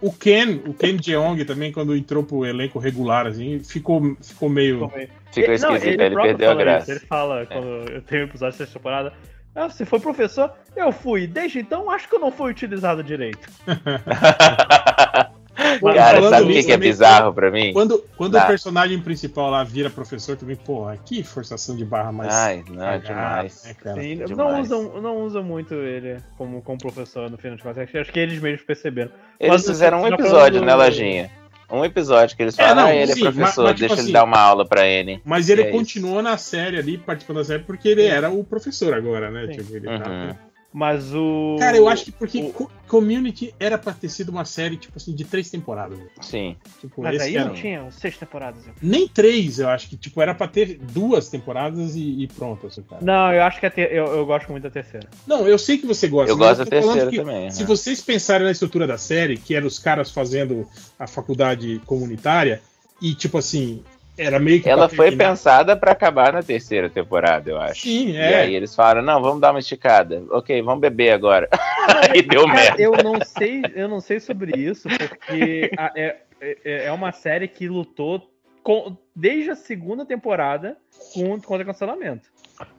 o 0.00 0.10
Ken, 0.12 0.60
o 0.66 0.72
Ken 0.72 0.96
Jeong 1.00 1.44
também, 1.44 1.70
quando 1.70 1.94
entrou 1.94 2.22
pro 2.24 2.46
elenco 2.46 2.78
regular, 2.78 3.26
assim, 3.26 3.60
ficou, 3.60 4.16
ficou 4.22 4.48
meio. 4.48 4.90
Ficou 5.30 5.52
esquisito, 5.54 6.00
ele, 6.00 6.10
próprio 6.14 6.36
perdeu 6.36 6.50
a 6.50 6.54
graça. 6.54 6.90
isso, 6.92 7.00
Ele 7.02 7.06
fala, 7.06 7.44
quando 7.46 7.66
eu 7.90 8.00
tenho 8.02 8.22
um 8.22 8.26
episódio 8.28 8.58
dessa 8.58 8.72
temporada, 8.72 9.12
ah, 9.54 9.68
você 9.68 9.84
foi 9.84 10.00
professor? 10.00 10.52
Eu 10.74 10.90
fui. 10.90 11.26
Desde 11.26 11.58
então, 11.60 11.90
acho 11.90 12.08
que 12.08 12.14
eu 12.16 12.20
não 12.20 12.30
fui 12.32 12.50
utilizado 12.50 13.02
direito. 13.04 13.46
Cara, 15.54 15.78
Falando 16.16 16.30
sabe 16.30 16.44
o 16.44 16.48
que, 16.48 16.62
que 16.64 16.72
é 16.72 16.74
também, 16.74 16.90
bizarro 16.90 17.32
pra 17.32 17.50
mim? 17.50 17.72
Quando, 17.72 18.04
quando 18.16 18.32
Tá. 18.32 18.44
o 18.44 18.46
personagem 18.48 19.00
principal 19.00 19.50
lá 19.50 19.62
vira 19.64 19.88
professor 19.88 20.36
também, 20.36 20.56
porra, 20.56 20.96
que 21.04 21.22
forçação 21.22 21.76
de 21.76 21.84
barra 21.84 22.10
mais. 22.12 22.34
Ai, 22.34 22.64
não, 22.68 22.84
é 22.88 22.98
demais. 22.98 23.64
né, 23.64 23.74
cara? 23.74 24.00
Sim, 24.00 24.14
não 24.16 24.24
demais. 24.26 24.60
usam, 24.70 25.00
não 25.00 25.16
usam 25.18 25.42
muito 25.44 25.74
ele 25.74 26.18
como, 26.36 26.60
como 26.62 26.78
professor 26.78 27.30
no 27.30 27.36
final 27.38 27.56
de 27.56 27.62
contas. 27.62 27.88
Acho 27.94 28.12
que 28.12 28.18
eles 28.18 28.40
mesmos 28.40 28.62
perceberam. 28.62 29.10
Eles 29.38 29.52
Mas, 29.52 29.66
fizeram 29.66 29.98
um 30.02 30.08
tá 30.08 30.14
episódio, 30.14 30.60
falando 30.60 30.66
né, 30.66 30.72
do- 30.72 30.78
Lojinha? 30.78 31.30
Um 31.70 31.84
episódio 31.84 32.36
que 32.36 32.42
eles 32.42 32.58
É, 32.58 32.62
falam, 32.62 32.76
não, 32.76 32.90
ah, 32.90 32.94
ele 32.94 33.12
sim, 33.14 33.20
é 33.20 33.22
professor, 33.22 33.40
mas- 33.40 33.56
mas, 33.56 33.66
tipo 33.68 33.78
deixa 33.80 33.94
assim, 33.94 34.02
ele 34.04 34.12
dar 34.12 34.24
uma 34.24 34.38
aula 34.38 34.66
pra 34.66 34.86
ele. 34.86 35.20
Mas 35.24 35.48
ele 35.48 35.62
é 35.62 35.68
isso. 35.68 35.72
continuou 35.78 36.22
na 36.22 36.36
série 36.36 36.76
ali, 36.76 36.98
participando 36.98 37.36
da 37.38 37.44
série, 37.44 37.62
porque 37.64 37.88
ele 37.88 38.04
era 38.04 38.30
o 38.30 38.44
professor 38.44 38.92
agora, 38.92 39.30
né? 39.30 39.46
Sim. 39.46 39.52
Tipo, 39.58 39.76
ele 39.76 39.88
Uhum. 39.88 39.98
tá- 39.98 40.36
Mas 40.76 41.14
o. 41.14 41.54
Cara, 41.60 41.76
eu 41.76 41.88
acho 41.88 42.04
que 42.06 42.10
porque 42.10 42.50
Co- 42.50 42.68
Community 42.88 43.54
era 43.60 43.78
pra 43.78 43.92
ter 43.92 44.08
sido 44.08 44.30
uma 44.30 44.44
série, 44.44 44.76
tipo 44.76 44.94
assim, 44.96 45.14
de 45.14 45.24
três 45.24 45.48
temporadas. 45.48 45.96
né? 45.96 46.06
Sim. 46.20 46.56
Tipo, 46.80 47.00
Mas 47.00 47.22
aí 47.22 47.36
era- 47.36 47.44
não 47.46 47.54
tinha 47.54 47.88
seis 47.92 48.16
temporadas. 48.18 48.64
Nem 48.82 49.06
três, 49.06 49.60
eu 49.60 49.68
acho 49.68 49.88
que, 49.88 49.96
tipo, 49.96 50.20
era 50.20 50.34
pra 50.34 50.48
ter 50.48 50.76
duas 50.78 51.28
temporadas 51.28 51.94
e, 51.94 52.24
e 52.24 52.26
pronto, 52.26 52.66
assim, 52.66 52.82
cara. 52.82 53.00
Não, 53.04 53.32
eu 53.32 53.44
acho 53.44 53.60
que 53.60 53.66
a 53.66 53.70
ter- 53.70 53.92
eu, 53.92 54.06
eu 54.06 54.26
gosto 54.26 54.50
muito 54.50 54.64
da 54.64 54.70
terceira. 54.70 55.08
Não, 55.24 55.46
eu 55.46 55.56
sei 55.58 55.78
que 55.78 55.86
você 55.86 56.08
gosta. 56.08 56.32
Eu 56.32 56.36
gosto 56.36 56.64
tô 56.64 56.70
da 56.70 56.80
falando 56.80 56.86
terceira 56.94 57.10
que 57.10 57.16
também, 57.18 57.50
Se 57.52 57.60
né? 57.60 57.66
vocês 57.66 58.00
pensarem 58.02 58.44
na 58.44 58.50
estrutura 58.50 58.84
da 58.84 58.98
série, 58.98 59.36
que 59.36 59.54
eram 59.54 59.68
os 59.68 59.78
caras 59.78 60.10
fazendo 60.10 60.66
a 60.98 61.06
faculdade 61.06 61.80
comunitária, 61.86 62.60
e 63.00 63.14
tipo 63.14 63.38
assim, 63.38 63.84
era 64.16 64.38
meio 64.38 64.62
que. 64.62 64.68
Ela 64.68 64.88
foi 64.88 65.08
terminar- 65.08 65.30
pensada 65.30 65.76
pra 65.76 65.92
acabar 65.92 66.32
na 66.32 66.42
terceira 66.42 66.88
temporada, 66.90 67.50
eu 67.50 67.60
acho. 67.60 67.82
Sim, 67.82 68.10
E 68.12 68.16
é. 68.16 68.36
aí 68.42 68.54
eles 68.54 68.74
falaram, 68.74 69.02
não, 69.02 69.20
vamos 69.22 69.40
dar 69.40 69.50
uma 69.52 69.58
esticada. 69.58 70.22
Ok, 70.30 70.60
vamos 70.62 70.80
beber 70.80 71.12
agora. 71.12 71.48
aí 72.14 72.22
deu 72.22 72.42
Cara, 72.46 72.54
merda. 72.54 72.82
Eu 72.82 72.92
não 73.02 73.18
sei, 73.24 73.62
eu 73.74 73.88
não 73.88 74.00
sei 74.00 74.20
sobre 74.20 74.58
isso, 74.58 74.88
porque 74.88 75.70
a- 75.76 75.92
é, 75.96 76.16
é, 76.40 76.84
é 76.86 76.92
uma 76.92 77.12
série 77.12 77.48
que 77.48 77.68
lutou 77.68 78.30
com- 78.62 78.96
desde 79.14 79.50
a 79.50 79.54
segunda 79.56 80.06
temporada 80.06 80.76
com- 81.12 81.40
contra 81.40 81.64
cancelamento. 81.64 82.28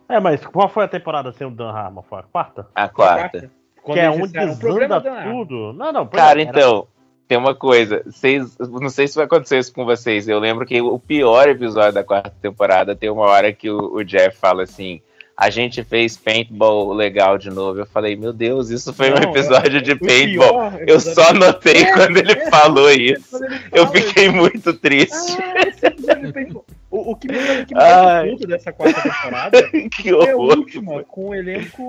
É, 0.08 0.20
mas 0.20 0.46
qual 0.46 0.70
foi 0.70 0.86
a 0.86 0.88
temporada 0.88 1.32
sem 1.34 1.46
o 1.46 1.52
Dan 1.52 1.70
Harmon? 1.70 2.02
Foi 2.04 2.20
a 2.20 2.24
quarta? 2.24 2.68
A 2.74 2.88
quarta. 2.88 3.52
Quando 3.84 3.98
que 3.98 4.00
é 4.00 4.10
um 4.10 4.22
disseram, 4.22 4.54
"O 4.54 4.58
programa 4.60 5.00
desanda 5.00 5.20
Harmon." 5.20 5.46
tudo. 5.46 5.74
Não, 5.74 5.92
não. 5.92 6.08
Cara, 6.08 6.40
é, 6.40 6.44
era- 6.44 6.50
então, 6.50 6.88
tem 7.28 7.38
uma 7.38 7.56
coisa. 7.56 8.02
Vocês, 8.06 8.58
não 8.60 8.90
sei 8.90 9.08
se 9.08 9.16
vai 9.16 9.26
acontecer 9.26 9.58
isso 9.60 9.74
com 9.74 9.86
vocês. 9.86 10.28
Eu 10.28 10.40
lembro 10.40 10.66
que 10.66 10.80
o 10.82 11.00
pior 11.00 11.48
episódio 11.50 11.94
da 11.94 12.04
quarta 12.04 12.34
temporada 12.42 12.96
tem 12.96 13.10
uma 13.10 13.26
hora 13.26 13.52
que 13.54 13.70
o, 13.70 13.96
o 13.96 14.04
Jeff 14.04 14.38
fala 14.38 14.64
assim. 14.64 15.02
A 15.38 15.50
gente 15.50 15.84
fez 15.84 16.16
paintball 16.16 16.94
legal 16.94 17.38
de 17.38 17.50
novo. 17.50 17.80
Eu 17.80 17.86
falei, 17.86 18.16
meu 18.16 18.32
Deus, 18.32 18.70
isso 18.70 18.94
foi 18.94 19.12
um 19.12 19.16
Não, 19.16 19.32
episódio 19.32 19.80
é- 19.80 19.82
de 19.82 19.94
paintball. 19.96 20.72
pior 20.72 20.84
Eu 20.88 20.98
só 21.00 21.34
notei 21.34 21.82
É, 21.84 21.92
quando 21.94 22.18
ele 22.18 22.32
é, 22.32 22.50
falou 22.50 22.90
isso. 22.90 23.36
ele 23.44 23.56
Eu 23.74 23.86
fala 23.86 23.98
fiquei 24.00 24.30
muito 24.30 24.74
triste. 24.74 25.36
Ah. 25.38 26.72
O, 26.90 27.12
o 27.12 27.16
que 27.18 27.28
me, 27.28 27.38
o 27.38 27.66
que 27.66 27.76
me 27.76 27.82
Ai. 27.82 28.30
puto 28.30 28.48
dessa 28.48 28.72
quarta 28.72 29.02
temporada 29.02 29.62
Que 29.92 30.08
é 30.10 30.14
a 30.14 30.16
horror. 30.38 30.58
última 30.60 31.04
com 31.04 31.30
o 31.30 31.36
elenco 31.36 31.84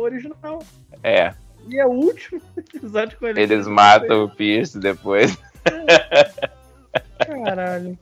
original. 0.00 0.62
É, 1.02 1.32
E 1.68 1.78
é 1.78 1.86
o 1.86 1.90
último 1.90 2.40
episódio 2.74 3.18
com 3.18 3.26
elenco 3.26 3.40
eles 3.52 3.66
matam 3.66 4.24
o 4.24 4.28
Pierce 4.30 4.78
depois. 4.78 5.36
Caralho. 7.44 7.98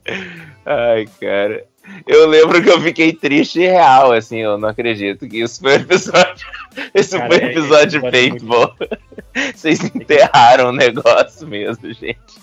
Ai, 0.65 1.07
cara. 1.19 1.65
Eu 2.07 2.27
lembro 2.27 2.61
que 2.61 2.69
eu 2.69 2.79
fiquei 2.81 3.11
triste 3.13 3.59
e 3.59 3.67
real, 3.67 4.11
assim, 4.13 4.37
eu 4.39 4.57
não 4.57 4.69
acredito 4.69 5.27
que 5.27 5.39
isso 5.41 5.59
foi 5.59 5.73
um 5.77 5.81
episódio. 5.81 6.47
Esse 6.93 7.17
Cara, 7.17 7.27
foi 7.29 7.37
um 7.39 7.41
é- 7.41 7.51
episódio 7.51 7.89
de 7.89 7.97
episódio 7.97 7.97
é 7.97 8.01
muito 8.01 8.45
paintball. 8.45 8.75
Vocês 9.55 9.83
enterraram 9.83 10.69
o 10.69 10.71
negócio 10.71 11.47
mesmo, 11.47 11.91
gente. 11.93 12.39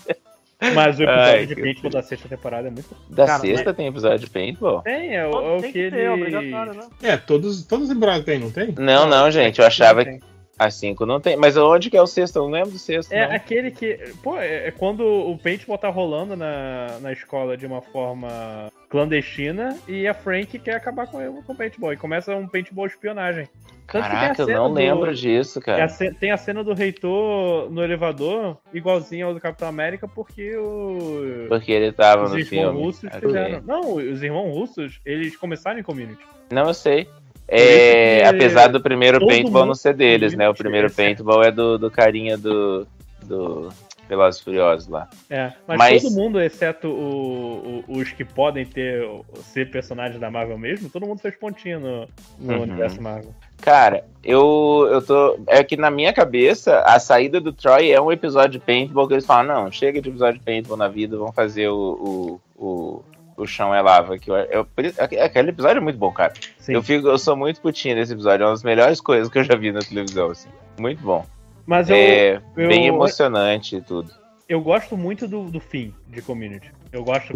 Mas 0.73 0.99
o 0.99 1.03
episódio 1.03 1.09
Ai, 1.09 1.45
de 1.45 1.55
paintball 1.55 1.91
da 1.91 2.03
sexta 2.03 2.27
temporada 2.27 2.67
é 2.67 2.71
muito 2.71 2.89
Da 3.09 3.25
Cara, 3.25 3.39
sexta 3.39 3.73
tem 3.73 3.87
episódio 3.87 4.19
de 4.19 4.29
paintball? 4.29 4.81
Tem, 4.81 5.15
é, 5.15 5.25
o- 5.25 5.31
é 5.31 5.57
o 5.57 5.61
tem 5.61 5.71
que 5.71 5.89
que 5.89 5.95
ele... 5.95 6.07
obrigatório, 6.09 6.73
né? 6.73 6.87
É, 7.01 7.17
todos, 7.17 7.63
todas 7.63 7.89
as 7.89 7.93
temporadas 7.93 8.25
tem, 8.25 8.39
não 8.39 8.51
tem? 8.51 8.75
Não, 8.77 9.07
não, 9.07 9.31
gente, 9.31 9.59
eu 9.59 9.65
achava 9.65 10.03
que 10.03 10.19
a 10.59 10.69
5 10.69 11.05
não 11.05 11.19
tem. 11.21 11.35
Mas 11.37 11.55
onde 11.57 11.89
que 11.89 11.95
é 11.97 12.01
o 12.01 12.05
sexto? 12.07 12.35
Eu 12.35 12.43
não 12.43 12.51
lembro 12.51 12.71
do 12.71 12.77
sexto. 12.77 13.11
É 13.13 13.25
não. 13.27 13.35
aquele 13.35 13.71
que. 13.71 13.97
Pô, 14.21 14.37
é 14.37 14.67
é 14.67 14.71
quando 14.71 15.01
o 15.05 15.37
paintball 15.37 15.77
tá 15.77 15.87
rolando 15.89 16.35
na, 16.35 16.99
na 16.99 17.13
escola 17.13 17.55
de 17.55 17.65
uma 17.65 17.81
forma 17.81 18.69
clandestina 18.89 19.77
e 19.87 20.07
a 20.07 20.13
Frank 20.13 20.59
quer 20.59 20.75
acabar 20.75 21.07
com, 21.07 21.21
ele- 21.21 21.41
com 21.45 21.53
o 21.53 21.55
paintball. 21.55 21.93
E 21.93 21.97
começa 21.97 22.35
um 22.35 22.47
paintball 22.47 22.85
espionagem. 22.87 23.47
Tanto 23.91 24.03
Caraca, 24.07 24.41
eu 24.43 24.47
não 24.47 24.67
do- 24.69 24.75
lembro 24.75 25.15
disso, 25.15 25.57
a, 25.57 25.61
cara. 25.63 25.87
tem 26.19 26.29
a 26.29 26.37
cena 26.37 26.63
do 26.63 26.75
reitor 26.75 27.71
no 27.71 27.83
elevador, 27.83 28.55
igualzinho 28.71 29.25
ao 29.27 29.33
do 29.33 29.39
Capitão 29.39 29.67
América, 29.67 30.07
porque 30.07 30.55
o. 30.57 31.47
Porque 31.47 31.71
ele 31.71 31.91
tava 31.91 32.25
os 32.25 32.31
no 32.33 32.37
irmãos 32.37 32.49
filme. 32.49 32.79
russos 32.83 33.03
Ok. 33.05 33.19
fizeram. 33.21 33.61
Não, 33.65 33.95
os 33.95 34.21
irmãos 34.21 34.51
russos, 34.53 34.99
eles 35.03 35.35
começaram 35.35 35.79
em 35.79 35.83
community. 35.83 36.21
Não, 36.51 36.67
eu 36.67 36.73
sei. 36.73 37.07
É, 37.51 38.25
apesar 38.27 38.67
do 38.67 38.79
primeiro 38.81 39.25
paintball 39.25 39.65
não 39.65 39.73
ser 39.75 39.93
deles, 39.93 40.33
né? 40.35 40.47
O 40.49 40.53
primeiro 40.53 40.91
paintball 40.91 41.43
é 41.43 41.51
do, 41.51 41.77
do 41.77 41.89
carinha 41.91 42.37
do. 42.37 42.87
do 43.23 43.69
Velozes 44.07 44.41
e 44.41 44.43
Furiosos 44.43 44.87
lá. 44.87 45.07
É, 45.29 45.53
mas, 45.67 45.77
Mas- 45.77 46.01
todo 46.03 46.15
mundo, 46.15 46.41
exceto 46.41 46.87
o- 46.87 47.83
o- 47.87 47.97
os 47.99 48.11
que 48.11 48.25
podem 48.25 48.65
ter 48.65 49.07
ser 49.43 49.69
personagens 49.69 50.19
da 50.19 50.31
Marvel 50.31 50.57
mesmo, 50.57 50.89
todo 50.89 51.05
mundo 51.05 51.19
fez 51.19 51.35
pontinho 51.35 51.79
no, 51.79 52.07
no 52.39 52.53
Uhum. 52.55 52.61
universo 52.63 52.99
Marvel. 52.99 53.35
Cara, 53.61 54.03
eu, 54.23 54.87
eu 54.91 54.99
tô. 55.03 55.37
É 55.45 55.63
que 55.63 55.77
na 55.77 55.91
minha 55.91 56.11
cabeça, 56.11 56.79
a 56.87 56.99
saída 56.99 57.39
do 57.39 57.53
Troy 57.53 57.91
é 57.91 58.01
um 58.01 58.11
episódio 58.11 58.53
de 58.59 58.65
paintball 58.65 59.07
que 59.07 59.13
eles 59.13 59.27
falam: 59.27 59.63
não, 59.65 59.71
chega 59.71 60.01
de 60.01 60.09
episódio 60.09 60.39
de 60.39 60.45
paintball 60.45 60.77
na 60.77 60.87
vida, 60.87 61.15
vamos 61.15 61.35
fazer 61.35 61.67
o. 61.69 62.39
o, 62.57 62.65
o, 62.65 63.03
o 63.41 63.47
chão 63.47 63.73
é 63.73 63.81
lava. 63.81 64.17
Que 64.17 64.29
eu, 64.29 64.35
eu- 64.35 64.67
aquele 65.21 65.49
episódio 65.49 65.77
é 65.77 65.81
muito 65.81 65.97
bom, 65.97 66.11
cara. 66.11 66.33
Sim. 66.57 66.73
Eu, 66.73 66.83
fico, 66.83 67.07
eu 67.07 67.17
sou 67.17 67.35
muito 67.35 67.61
putinho 67.61 67.95
desse 67.95 68.13
episódio, 68.13 68.43
é 68.43 68.47
uma 68.47 68.53
das 68.53 68.63
melhores 68.63 68.99
coisas 69.01 69.29
que 69.31 69.39
eu 69.39 69.43
já 69.43 69.55
vi 69.55 69.71
na 69.71 69.79
televisão. 69.79 70.29
Assim. 70.31 70.49
Muito 70.79 71.01
bom. 71.01 71.25
Mas 71.65 71.89
eu, 71.89 71.95
é 71.95 72.41
eu- 72.57 72.67
bem 72.67 72.87
emocionante 72.87 73.75
e 73.77 73.81
tudo. 73.81 74.11
eu 74.47 74.59
gosto 74.61 74.97
muito 74.97 75.27
do, 75.27 75.43
do 75.51 75.59
fim 75.59 75.93
de 76.07 76.21
community. 76.21 76.71
Eu 76.91 77.03
gosto 77.03 77.33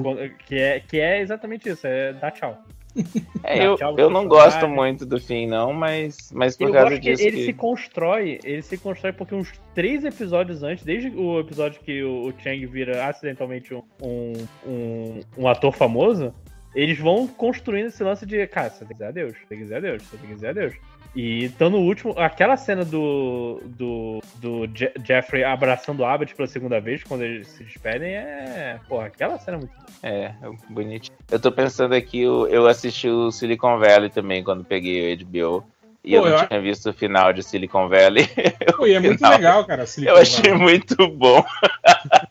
que 0.47 0.55
é, 0.55 0.79
que 0.79 0.99
é 0.99 1.21
exatamente 1.21 1.69
isso, 1.69 1.85
é 1.85 2.11
dar 2.13 2.31
tchau. 2.31 2.57
É, 3.43 3.65
eu, 3.65 3.77
eu 3.97 4.09
não 4.09 4.25
gosto 4.27 4.67
muito 4.69 5.05
do 5.05 5.19
fim, 5.19 5.47
não, 5.47 5.73
mas, 5.73 6.31
mas 6.33 6.55
por 6.55 6.67
Eu 6.67 6.73
causa 6.73 6.89
gosto 6.91 7.01
que 7.01 7.09
disso. 7.11 7.23
ele 7.23 7.37
que- 7.37 7.45
se 7.45 7.53
constrói, 7.53 8.39
ele 8.43 8.61
se 8.61 8.77
constrói 8.77 9.11
porque 9.11 9.35
uns 9.35 9.51
três 9.75 10.05
episódios 10.05 10.63
antes, 10.63 10.83
desde 10.85 11.09
o 11.09 11.39
episódio 11.39 11.81
que 11.81 12.01
o, 12.03 12.27
o 12.27 12.33
Chang 12.39 12.65
vira 12.67 13.05
acidentalmente 13.05 13.73
um, 13.73 13.83
um, 14.01 14.33
um, 14.65 15.19
um 15.39 15.47
ator 15.47 15.73
famoso, 15.73 16.33
eles 16.73 16.97
vão 16.97 17.27
construindo 17.27 17.87
esse 17.87 18.03
lance 18.03 18.25
de, 18.25 18.47
cara, 18.47 18.69
você 18.69 18.79
tem 18.85 18.87
que 18.87 18.93
dizer 18.93 19.05
adeus, 19.07 19.33
você 19.37 19.45
tem 19.47 19.57
que 19.57 19.63
dizer 19.63 19.75
adeus, 19.75 20.03
você 20.03 20.17
tem 20.17 20.27
que 20.29 20.33
dizer 20.35 20.47
adeus. 20.47 20.73
E 21.15 21.45
então 21.45 21.69
no 21.69 21.77
último, 21.77 22.13
aquela 22.17 22.57
cena 22.57 22.83
do, 22.83 23.61
do, 23.65 24.19
do 24.35 24.67
Je- 24.73 24.91
Jeffrey 25.05 25.43
abraçando 25.43 25.99
o 25.99 26.05
Abbott 26.05 26.33
pela 26.33 26.47
segunda 26.47 26.79
vez, 26.81 27.03
quando 27.03 27.23
eles 27.23 27.47
se 27.49 27.63
despedem, 27.63 28.15
é. 28.15 28.79
Porra, 28.89 29.05
aquela 29.05 29.37
cena 29.37 29.57
é 29.57 29.59
muito. 29.59 29.73
É, 30.01 30.23
é 30.41 30.51
bonitinho. 30.69 31.15
Eu 31.29 31.39
tô 31.39 31.51
pensando 31.51 31.93
aqui, 31.93 32.21
eu, 32.21 32.47
eu 32.47 32.67
assisti 32.67 33.07
o 33.07 33.31
Silicon 33.31 33.77
Valley 33.77 34.09
também 34.09 34.43
quando 34.43 34.65
peguei 34.65 35.13
o 35.13 35.17
HBO. 35.25 35.63
E 36.03 36.11
Pô, 36.11 36.17
eu 36.17 36.31
não 36.31 36.37
eu- 36.39 36.47
tinha 36.47 36.59
visto 36.61 36.89
o 36.89 36.93
final 36.93 37.31
de 37.31 37.43
Silicon 37.43 37.87
Valley. 37.87 38.27
Pô, 38.75 38.85
e 38.87 38.93
é 38.93 38.99
muito 38.99 39.17
Final. 39.17 39.31
legal, 39.31 39.65
cara. 39.65 39.85
Silicon 39.85 40.13
Eu 40.15 40.21
achei 40.21 40.49
Valley. 40.51 40.61
muito 40.63 41.07
bom. 41.09 41.45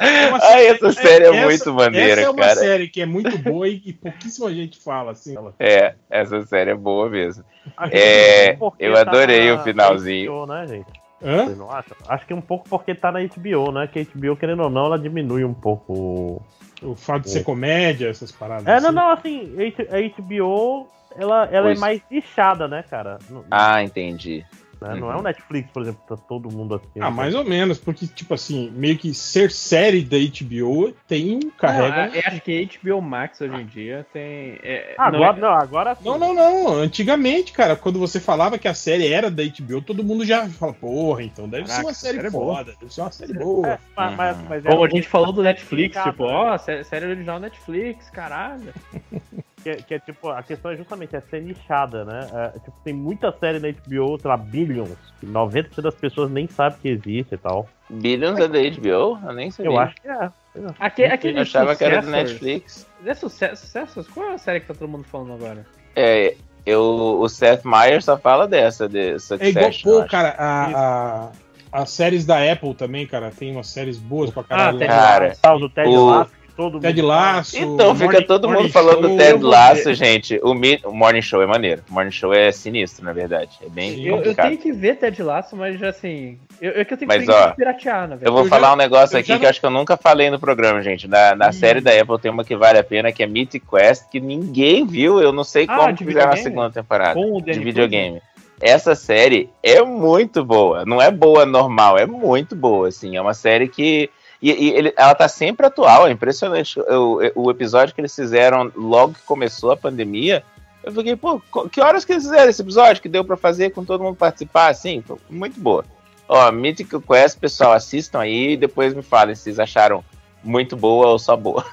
Uma 0.00 0.38
Ai, 0.38 0.40
série- 0.40 0.66
essa 0.68 0.92
série 0.92 1.24
é 1.24 1.28
essa- 1.28 1.44
muito 1.44 1.74
maneira, 1.74 2.20
Essa 2.20 2.20
é 2.22 2.30
uma 2.30 2.42
cara. 2.42 2.56
série 2.60 2.88
que 2.88 3.02
é 3.02 3.06
muito 3.06 3.36
boa 3.38 3.68
e, 3.68 3.82
e 3.84 3.92
pouquíssima 3.92 4.52
gente 4.52 4.78
fala, 4.78 5.12
assim. 5.12 5.34
É, 5.58 5.94
essa 6.08 6.40
série 6.46 6.70
é 6.70 6.74
boa 6.74 7.08
mesmo. 7.10 7.44
É, 7.90 8.54
porque 8.54 8.84
eu 8.84 8.94
tá 8.94 9.00
adorei 9.02 9.48
na 9.48 9.54
o 9.60 9.64
finalzinho. 9.64 10.32
HBO, 10.32 10.46
né, 10.46 10.66
gente? 10.66 10.86
Hã? 11.22 11.44
Vocês 11.44 11.58
não 11.58 11.70
acham? 11.70 11.94
Acho 12.08 12.26
que 12.26 12.32
um 12.32 12.40
pouco 12.40 12.66
porque 12.68 12.94
tá 12.94 13.12
na 13.12 13.20
HBO, 13.20 13.70
né? 13.72 13.86
Que 13.86 13.98
a 14.00 14.02
HBO, 14.04 14.36
querendo 14.36 14.62
ou 14.62 14.70
não, 14.70 14.86
ela 14.86 14.98
diminui 14.98 15.44
um 15.44 15.52
pouco 15.54 15.92
o. 15.92 16.42
O 16.82 16.94
fato 16.96 17.24
de 17.24 17.30
ser 17.32 17.44
comédia, 17.44 18.08
essas 18.08 18.32
paradas. 18.32 18.66
É, 18.66 18.80
não, 18.80 18.88
assim. 18.88 18.94
não, 18.96 19.10
assim, 19.10 19.86
a 19.90 20.22
HBO, 20.22 20.88
ela, 21.14 21.46
ela 21.52 21.72
é 21.72 21.74
mais 21.74 22.00
nichada, 22.10 22.66
né, 22.66 22.82
cara? 22.88 23.18
Não- 23.28 23.44
Ah, 23.50 23.82
entendi. 23.82 24.46
Né? 24.80 24.94
Não 24.94 25.10
é 25.10 25.14
Uhum. 25.14 25.20
um 25.20 25.22
Netflix, 25.22 25.70
por 25.70 25.82
exemplo, 25.82 26.00
que 26.02 26.08
tá 26.08 26.16
todo 26.16 26.50
mundo 26.50 26.74
assistindo. 26.74 27.02
Ah, 27.02 27.10
mais 27.10 27.34
ou 27.34 27.44
menos, 27.44 27.78
porque, 27.78 28.06
tipo 28.06 28.34
assim, 28.34 28.70
meio 28.70 28.96
que 28.96 29.12
ser 29.14 29.50
série 29.50 30.02
da 30.02 30.16
HBO 30.16 30.92
tem 31.06 31.36
um 31.36 31.50
carrega. 31.50 32.06
Não, 32.06 32.14
eu 32.14 32.22
acho 32.26 32.40
que 32.40 32.68
HBO 32.82 33.00
Max 33.02 33.40
hoje 33.40 33.54
em 33.56 33.66
dia 33.66 34.06
tem. 34.12 34.58
é, 34.62 34.94
Ah, 34.98 35.10
não 35.10 35.18
agora, 35.22 35.36
é- 35.36 35.40
não, 35.40 35.52
agora 35.52 35.94
sim. 35.94 36.04
Não, 36.04 36.18
não, 36.18 36.34
não. 36.34 36.72
Antigamente, 36.74 37.52
cara, 37.52 37.76
quando 37.76 37.98
você 37.98 38.18
falava 38.20 38.58
que 38.58 38.68
a 38.68 38.74
série 38.74 39.06
era 39.12 39.30
da 39.30 39.42
HBO, 39.42 39.82
todo 39.82 40.02
mundo 40.04 40.24
já 40.24 40.48
fala, 40.48 40.72
porra, 40.72 41.22
então 41.22 41.48
deve 41.48 41.64
ser 41.66 41.72
Caraca, 41.72 41.86
uma 41.88 41.94
série 41.94 42.16
série 42.16 42.28
é 42.28 42.30
boa. 42.30 42.56
foda, 42.56 42.74
deve 42.80 42.92
ser 42.94 43.00
uma 43.02 43.10
série 43.12 43.32
boa. 43.34 43.68
É, 43.68 43.78
mas, 43.96 44.16
mas, 44.16 44.36
mas 44.48 44.64
Como 44.64 44.84
é 44.84 44.86
a 44.86 44.90
gente 44.90 45.08
falou 45.08 45.32
do 45.32 45.42
Netflix, 45.42 46.02
tipo, 46.02 46.24
ó, 46.24 46.56
sé- 46.58 46.82
série 46.84 47.06
original 47.06 47.38
Netflix, 47.38 48.08
caralho. 48.10 48.72
Que, 49.62 49.70
é- 49.70 49.76
que 49.76 49.94
é 49.94 49.98
tipo, 49.98 50.28
a 50.28 50.42
questão 50.42 50.70
é 50.70 50.76
justamente 50.76 51.14
é 51.14 51.20
ser 51.20 51.42
nichada, 51.42 52.04
né? 52.04 52.30
É, 52.32 52.58
tipo, 52.60 52.72
tem 52.82 52.94
muita 52.94 53.30
série 53.32 53.58
na 53.58 53.68
HBO, 53.68 54.18
sei 54.18 54.28
lá, 54.28 54.36
Billions. 54.36 54.96
que 55.20 55.26
90% 55.26 55.82
das 55.82 55.94
pessoas 55.94 56.30
nem 56.30 56.48
sabem 56.48 56.78
que 56.80 56.88
existe 56.88 57.34
e 57.34 57.38
tal. 57.38 57.68
Billions 57.90 58.38
é 58.38 58.48
da 58.48 58.58
HBO? 58.58 59.18
Eu 59.26 59.32
nem 59.34 59.50
sabia. 59.50 59.70
Eu 59.70 59.78
acho 59.78 59.94
que 60.00 60.08
é. 60.08 60.30
Aque, 60.78 61.04
aquele 61.04 61.38
Eu 61.38 61.42
achava 61.42 61.76
que 61.76 61.84
era 61.84 62.00
do 62.00 62.10
Netflix. 62.10 62.86
É 63.04 63.14
sucesso, 63.14 63.66
sucessos? 63.66 64.08
Qual 64.08 64.30
é 64.30 64.34
a 64.34 64.38
série 64.38 64.60
que 64.60 64.66
tá 64.66 64.74
todo 64.74 64.88
mundo 64.88 65.04
falando 65.04 65.34
agora? 65.34 65.66
É, 65.94 66.34
eu, 66.64 67.18
o 67.20 67.28
Seth 67.28 67.64
Meyers 67.64 68.04
só 68.04 68.16
fala 68.16 68.46
dessa, 68.48 68.88
de 68.88 68.98
É 68.98 69.02
igual, 69.02 69.20
Succession. 69.20 69.90
pô, 70.02 70.08
cara, 70.08 70.34
a, 70.38 71.26
a- 71.28 71.32
as 71.72 71.90
séries 71.90 72.24
da 72.26 72.50
Apple 72.52 72.74
também, 72.74 73.06
cara, 73.06 73.30
tem 73.30 73.52
umas 73.52 73.68
séries 73.68 73.98
boas 73.98 74.30
pra 74.30 74.42
caralho. 74.42 74.78
Ted 74.78 74.88
Cara, 74.90 75.32
do 75.58 75.68
Ted 75.70 75.88
o- 75.88 76.06
Lasso, 76.06 76.32
todo 76.60 76.72
mundo 76.74 76.82
Ted. 76.82 77.02
Lasso. 77.02 77.56
Então 77.58 77.94
fica 77.94 78.04
Morning- 78.12 78.26
todo 78.26 78.46
Morning 78.48 78.62
mundo 78.64 78.72
falando 78.72 79.00
Show. 79.00 79.10
do 79.10 79.16
Ted 79.16 79.30
Eu 79.42 79.48
Lasso, 79.48 79.94
gente. 79.94 80.40
O, 80.42 80.54
Mi- 80.54 80.80
o 80.84 80.92
Morning 80.92 81.22
Show 81.22 81.42
é 81.42 81.46
maneiro. 81.46 81.82
O 81.90 81.94
Morning 81.94 82.10
Show 82.10 82.32
é 82.34 82.52
sinistro, 82.52 83.04
na 83.04 83.12
verdade. 83.12 83.50
É 83.64 83.68
bem 83.68 83.98
Eu, 84.00 84.06
eu 84.06 84.16
complicado. 84.16 84.46
tenho 84.48 84.58
que 84.58 84.72
ver 84.72 84.96
Ted 84.96 85.22
Laço, 85.22 85.56
mas 85.56 85.82
assim. 85.82 86.38
Eu, 86.60 86.72
eu 86.72 86.84
que 86.84 86.92
eu 86.94 86.98
tenho 86.98 87.08
Mas, 87.08 87.24
que 87.24 87.30
ó, 87.30 87.50
piratear, 87.52 88.00
na 88.02 88.06
verdade. 88.16 88.26
Eu 88.26 88.32
vou 88.32 88.44
falar 88.46 88.72
um 88.72 88.76
negócio 88.76 89.16
aqui 89.18 89.28
já 89.28 89.38
que 89.38 89.44
eu 89.46 89.48
acho 89.50 89.60
que 89.60 89.66
eu 89.66 89.70
nunca 89.70 89.96
falei 89.96 90.28
no 90.30 90.38
programa, 90.38 90.82
gente. 90.82 91.08
Na, 91.08 91.34
na 91.34 91.52
série 91.52 91.80
da 91.80 91.90
Apple 91.98 92.18
tem 92.20 92.30
uma 92.30 92.44
que 92.44 92.54
vale 92.56 92.78
a 92.78 92.84
pena, 92.84 93.10
que 93.12 93.22
é 93.22 93.26
Mythic 93.26 93.64
Quest, 93.66 94.08
que 94.10 94.20
ninguém 94.20 94.86
viu. 94.86 95.20
Eu 95.20 95.32
não 95.32 95.44
sei 95.44 95.64
Ah, 95.68 95.76
como 95.76 95.96
fizeram 95.96 96.00
a 96.32 96.34
videogame? 96.34 96.42
segunda 96.42 96.70
temporada. 96.70 97.14
Com 97.14 97.36
o 97.36 97.40
de 97.40 97.52
Danny 97.52 97.64
videogame. 97.64 98.22
Essa 98.60 98.94
série 98.94 99.48
é 99.62 99.80
muito 99.82 100.44
boa. 100.44 100.84
Não 100.84 101.00
é 101.00 101.10
boa 101.10 101.46
normal, 101.46 101.96
é 101.96 102.04
muito 102.04 102.54
boa, 102.54 102.88
assim. 102.88 103.16
É 103.16 103.20
uma 103.22 103.32
série 103.32 103.66
que. 103.68 104.10
E, 104.42 104.50
e 104.50 104.70
ele- 104.70 104.94
ela 104.96 105.14
tá 105.14 105.28
sempre 105.28 105.66
atual, 105.66 106.06
é 106.06 106.10
impressionante. 106.10 106.80
O, 106.80 107.20
o 107.34 107.50
episódio 107.50 107.94
que 107.94 108.00
eles 108.00 108.14
fizeram 108.14 108.70
logo 108.74 109.14
que 109.14 109.22
começou 109.22 109.70
a 109.72 109.76
pandemia, 109.76 110.42
eu 110.82 110.90
fiquei, 110.92 111.14
pô, 111.14 111.40
que 111.70 111.80
horas 111.80 112.04
que 112.04 112.12
eles 112.12 112.24
fizeram 112.24 112.48
esse 112.48 112.62
episódio? 112.62 113.02
Que 113.02 113.08
deu 113.08 113.24
pra 113.24 113.36
fazer 113.36 113.70
com 113.70 113.84
todo 113.84 114.02
mundo 114.02 114.16
participar, 114.16 114.68
assim? 114.68 115.02
Pô, 115.02 115.18
muito 115.28 115.60
boa. 115.60 115.84
Ó, 116.26 116.50
Mythic 116.52 116.98
Quest, 117.00 117.38
pessoal, 117.38 117.72
assistam 117.72 118.20
aí 118.20 118.52
e 118.52 118.56
depois 118.56 118.94
me 118.94 119.02
falem 119.02 119.34
se 119.34 119.42
vocês 119.42 119.58
acharam 119.58 120.02
muito 120.42 120.76
boa 120.76 121.08
ou 121.08 121.18
só 121.18 121.36
boa. 121.36 121.64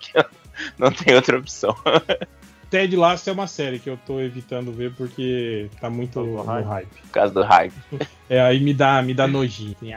Não 0.78 0.90
tem 0.90 1.14
outra 1.14 1.36
opção. 1.38 1.76
Ted 2.70 2.94
Lasso 2.96 3.28
é 3.30 3.32
uma 3.32 3.46
série 3.46 3.78
que 3.78 3.88
eu 3.88 3.98
tô 4.06 4.20
evitando 4.20 4.72
ver 4.72 4.92
porque 4.94 5.68
tá 5.80 5.88
muito 5.88 6.20
no 6.20 6.42
hype. 6.42 6.86
Por 7.02 7.10
causa 7.10 7.34
do 7.34 7.42
hype. 7.42 7.74
É, 8.30 8.42
aí 8.42 8.60
me 8.60 8.74
dá, 8.74 9.00
me 9.02 9.14
dá 9.14 9.26
nojinho. 9.26 9.74
assim, 9.80 9.90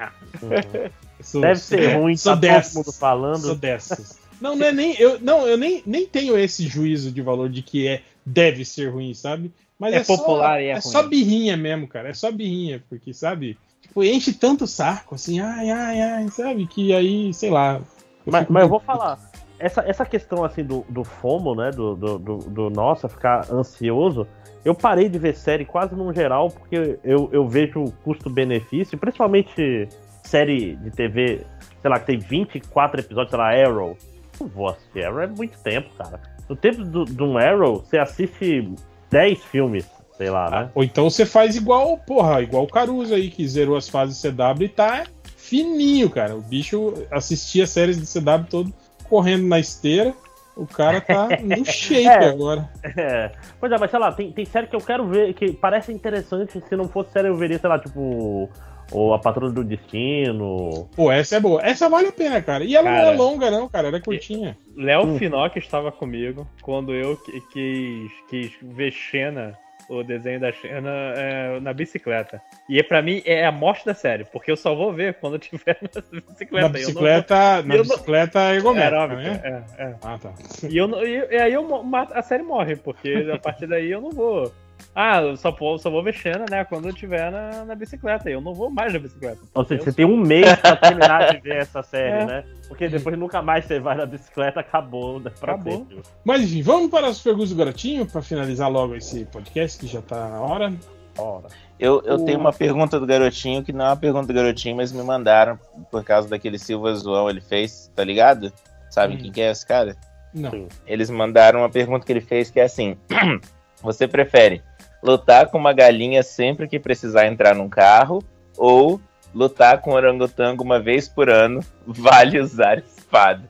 Eu 1.22 1.26
sou- 1.26 1.42
Deve 1.42 1.60
ser 1.60 1.96
ruim, 1.98 2.18
sou 2.18 2.32
tá 2.34 2.36
todo 2.36 2.42
dessas, 2.42 2.74
mundo 2.74 2.92
falando. 2.94 3.42
Sou 3.42 3.56
dessas. 3.56 4.20
Não, 4.42 4.56
não 4.56 4.66
é 4.66 4.72
nem. 4.72 4.96
Eu, 5.00 5.20
não, 5.20 5.46
eu 5.48 5.56
nem, 5.56 5.84
nem 5.86 6.04
tenho 6.08 6.36
esse 6.36 6.66
juízo 6.68 7.12
de 7.12 7.22
valor 7.22 7.48
de 7.48 7.62
que 7.62 7.88
é, 7.88 8.02
deve 8.26 8.66
ser 8.66 8.88
ruim, 8.92 9.14
sabe? 9.14 9.52
Mas 9.78 9.94
É 9.94 9.98
é, 9.98 10.04
popular 10.04 10.56
só, 10.56 10.60
e 10.60 10.66
é 10.66 10.70
é 10.70 10.74
ruim. 10.74 10.82
só 10.82 11.04
birrinha 11.04 11.56
mesmo, 11.56 11.88
cara. 11.88 12.10
É 12.10 12.14
só 12.16 12.32
birrinha, 12.32 12.84
porque, 12.90 13.14
sabe? 13.14 13.56
Tipo, 13.84 14.04
enche 14.04 14.34
tanto 14.34 14.64
o 14.64 14.68
saco, 14.68 15.14
assim, 15.14 15.40
ai, 15.40 15.70
ai, 15.70 16.02
ai, 16.02 16.28
sabe? 16.30 16.66
Que 16.66 16.92
aí, 16.92 17.32
sei 17.36 17.52
lá. 17.52 17.82
Mas, 18.26 18.42
fico 18.42 18.54
mas 18.54 18.64
eu 18.64 18.70
vou 18.70 18.80
falar. 18.80 19.20
Essa, 19.60 19.82
essa 19.82 20.04
questão 20.08 20.44
assim 20.44 20.64
do, 20.64 20.84
do 20.90 21.04
FOMO, 21.04 21.54
né? 21.54 21.70
Do, 21.70 21.96
do, 21.96 22.18
do, 22.18 22.38
do 22.38 22.70
nossa, 22.72 23.08
ficar 23.08 23.46
ansioso. 23.54 24.26
Eu 24.66 24.74
parei 24.74 25.08
de 25.08 25.20
ver 25.20 25.36
série 25.36 25.66
quase 25.66 25.94
no 25.94 26.12
geral, 26.12 26.50
porque 26.50 26.98
eu, 27.04 27.30
eu 27.32 27.48
vejo 27.48 27.80
o 27.84 27.92
custo-benefício, 27.92 28.98
principalmente 28.98 29.88
série 30.32 30.76
de 30.78 30.90
TV, 30.92 31.42
sei 31.82 31.90
lá, 31.92 32.00
que 32.00 32.06
tem 32.08 32.18
24 32.18 33.02
episódios, 33.02 33.30
sei 33.30 33.40
lá, 33.40 33.50
Arrow. 33.52 33.98
Não 34.40 34.48
vou 34.48 34.70
assistir 34.70 35.06
Arrow, 35.06 35.20
é 35.20 35.28
muito 35.28 35.58
tempo, 35.60 35.90
cara. 35.98 36.20
No 36.50 36.56
tempo 36.56 36.84
de 37.06 37.24
um 37.24 37.38
Arrow, 37.38 37.78
você 37.82 37.98
assiste 37.98 38.74
10 39.10 39.44
filmes, 39.44 39.86
sei 40.18 40.30
lá, 40.30 40.50
né? 40.50 40.70
Ou 40.74 40.84
então 40.84 41.10
você 41.10 41.26
faz 41.26 41.56
igual, 41.56 41.98
porra, 41.98 42.42
igual 42.42 42.64
o 42.64 42.68
Caruso 42.68 43.14
aí, 43.14 43.30
que 43.30 43.46
zerou 43.48 43.76
as 43.76 43.90
fases 43.90 44.22
CW 44.22 44.64
e 44.64 44.70
tá 44.70 45.04
fininho, 45.38 46.10
cara. 46.10 46.36
O 46.36 46.42
bicho 46.42 46.94
assistia 47.12 47.68
séries 47.68 48.00
de 48.00 48.08
CW 48.08 48.46
todo 48.50 48.74
correndo 49.10 49.46
na 49.48 49.60
esteira. 49.60 50.14
O 50.56 50.66
cara 50.66 51.02
tá 51.02 51.28
no 51.44 51.66
shape 51.66 52.06
É. 52.08 52.30
agora. 52.30 52.70
É. 52.98 53.32
Pois 53.60 53.72
é, 53.72 53.78
mas 53.78 53.90
sei 53.92 54.00
lá, 54.00 54.12
tem, 54.12 54.32
tem 54.32 54.46
série 54.46 54.68
que 54.68 54.76
eu 54.76 54.82
quero 54.82 55.08
ver, 55.08 55.34
que 55.34 55.52
parece 55.54 55.92
interessante. 55.92 56.62
Se 56.68 56.76
não 56.76 56.88
fosse 56.88 57.12
série, 57.12 57.28
eu 57.28 57.36
veria, 57.36 57.58
sei 57.60 57.70
lá, 57.70 57.80
tipo. 57.80 58.50
Ou 58.92 59.14
A 59.14 59.20
Patrulha 59.20 59.52
do 59.54 59.64
Destino. 59.64 60.90
Pô, 60.96 61.12
essa 61.12 61.38
é 61.38 61.40
boa. 61.40 61.62
Essa 61.64 61.88
vale 61.90 62.08
a 62.08 62.12
pena, 62.12 62.42
cara. 62.42 62.64
E 62.64 62.76
ela 62.76 62.90
não 62.90 62.98
Cara. 62.98 63.14
é 63.14 63.16
longa, 63.18 63.52
não, 63.52 63.70
cara. 63.70 63.88
Ela 63.88 63.98
é 63.98 64.02
curtinha. 64.02 64.58
Léo 64.76 65.04
Hum. 65.06 65.18
Finock 65.18 65.58
estava 65.58 65.92
comigo 65.92 66.48
quando 66.62 66.94
eu 66.94 67.16
qui- 67.18 67.42
quis, 67.52 68.12
quis 68.30 68.52
ver 68.62 68.92
Xena, 68.92 69.58
o 69.90 70.04
desenho 70.04 70.40
da 70.40 70.52
Xena, 70.52 70.90
é, 71.16 71.60
na 71.60 71.74
bicicleta. 71.74 72.42
E 72.70 72.82
pra 72.84 73.02
mim 73.02 73.22
é 73.26 73.46
a 73.46 73.52
morte 73.52 73.86
da 73.86 73.94
série, 73.94 74.24
porque 74.26 74.50
eu 74.52 74.56
só 74.56 74.74
vou 74.74 74.94
ver 74.94 75.16
quando 75.16 75.34
eu 75.34 75.40
tiver 75.40 75.78
na 75.82 76.22
bicicleta. 76.22 76.52
Na 76.52 76.60
Eu 76.60 76.62
não 76.64 76.70
bicicleta, 76.72 77.36
vou- 77.36 77.64
na 77.66 77.76
eu 77.76 77.84
não- 77.84 77.90
bicicleta 77.96 78.56
ergométrica, 78.56 78.96
Aeróbica, 78.98 79.22
né? 79.22 79.66
é, 79.78 79.84
é. 79.84 79.96
Ah, 80.02 80.18
tá. 80.22 80.32
E, 80.70 80.78
eu, 80.78 80.88
não- 80.88 81.04
e, 81.06 81.18
e 81.32 81.36
aí 81.38 81.54
eu 81.54 81.68
a 82.14 82.22
série 82.22 82.44
morre, 82.44 82.76
porque 82.78 83.28
a 83.34 83.38
partir 83.38 83.68
daí 83.68 83.92
eu 83.92 84.00
não 84.02 84.12
vou. 84.12 84.52
Ah, 84.96 85.22
eu 85.22 85.38
só, 85.38 85.52
vou- 85.52 85.78
só 85.78 85.90
vou 85.90 86.04
Xena, 86.12 86.46
né? 86.50 86.64
Quando 86.66 86.88
eu 86.88 86.94
tiver 86.94 87.32
na, 87.32 87.66
na 87.66 87.76
bicicleta. 87.76 88.30
E 88.30 88.34
eu 88.34 88.42
não 88.42 88.54
vou 88.54 88.70
mais 88.70 88.92
na 88.94 89.00
bicicleta. 89.00 89.40
Ou 89.54 89.64
seja, 89.66 89.82
Eu 89.82 89.86
você 89.86 89.94
tem 89.94 90.06
um 90.06 90.18
mês 90.18 90.46
pra 90.60 90.76
terminar 90.76 91.32
de 91.34 91.40
ver 91.42 91.58
essa 91.58 91.82
série, 91.84 92.24
É. 92.24 92.26
né? 92.26 92.44
Porque 92.68 92.88
depois 92.90 93.18
nunca 93.18 93.42
mais 93.42 93.66
você 93.66 93.80
vai 93.80 93.96
na 93.96 94.06
bicicleta, 94.06 94.60
acabou, 94.60 95.20
né? 95.20 95.32
Pra 95.40 95.54
Acabou. 95.54 95.78
sempre. 95.80 96.02
Mas 96.24 96.42
enfim, 96.44 96.62
vamos 96.62 96.90
para 96.90 97.08
as 97.08 97.20
perguntas 97.20 97.50
do 97.50 97.56
Garotinho 97.56 98.06
pra 98.06 98.22
finalizar 98.22 98.70
logo 98.70 98.96
esse 98.96 99.26
podcast 99.26 99.80
que 99.80 99.88
já 99.88 100.02
tá 100.02 100.28
na 100.30 100.40
hora. 100.42 100.74
Ora. 101.18 101.48
Eu, 101.80 102.02
eu 102.06 102.16
O- 102.16 102.26
tenho 102.26 102.40
uma 102.40 102.54
pergunta 102.54 103.00
do 103.00 103.06
garotinho 103.06 103.64
que 103.64 103.74
não 103.74 103.86
é 103.86 103.90
uma 103.90 103.98
pergunta 103.98 104.28
do 104.28 104.34
garotinho, 104.34 104.78
mas 104.78 104.92
me 104.94 105.04
mandaram 105.04 105.60
por 105.92 106.04
causa 106.06 106.30
daquele 106.30 106.58
Silva 106.58 106.94
Zoão 106.96 107.30
ele 107.30 107.42
fez, 107.42 107.92
tá 107.96 108.04
ligado? 108.04 108.52
Sabe 108.90 109.16
Hum. 109.16 109.18
quem 109.18 109.32
que 109.32 109.42
é 109.42 109.52
esse 109.52 109.66
cara? 109.66 109.96
Não. 110.34 110.68
Eles 110.88 111.10
mandaram 111.10 111.60
uma 111.60 111.70
pergunta 111.70 112.06
que 112.06 112.12
ele 112.14 112.22
fez 112.22 112.50
que 112.50 112.60
é 112.62 112.64
assim: 112.64 112.96
Você 113.84 114.08
prefere 114.08 114.62
lutar 115.02 115.48
com 115.48 115.58
uma 115.58 115.74
galinha 115.74 116.24
sempre 116.24 116.68
que 116.68 116.80
precisar 116.80 117.28
entrar 117.28 117.56
num 117.56 117.70
carro 117.70 118.24
ou 118.58 119.00
lutar 119.34 119.82
com 119.82 119.92
um 119.92 119.94
orangotango 119.94 120.64
uma 120.64 120.80
vez 120.80 121.08
por 121.08 121.30
ano? 121.30 121.62
Vale 121.86 122.40
usar 122.40 122.80
espada. 122.80 123.50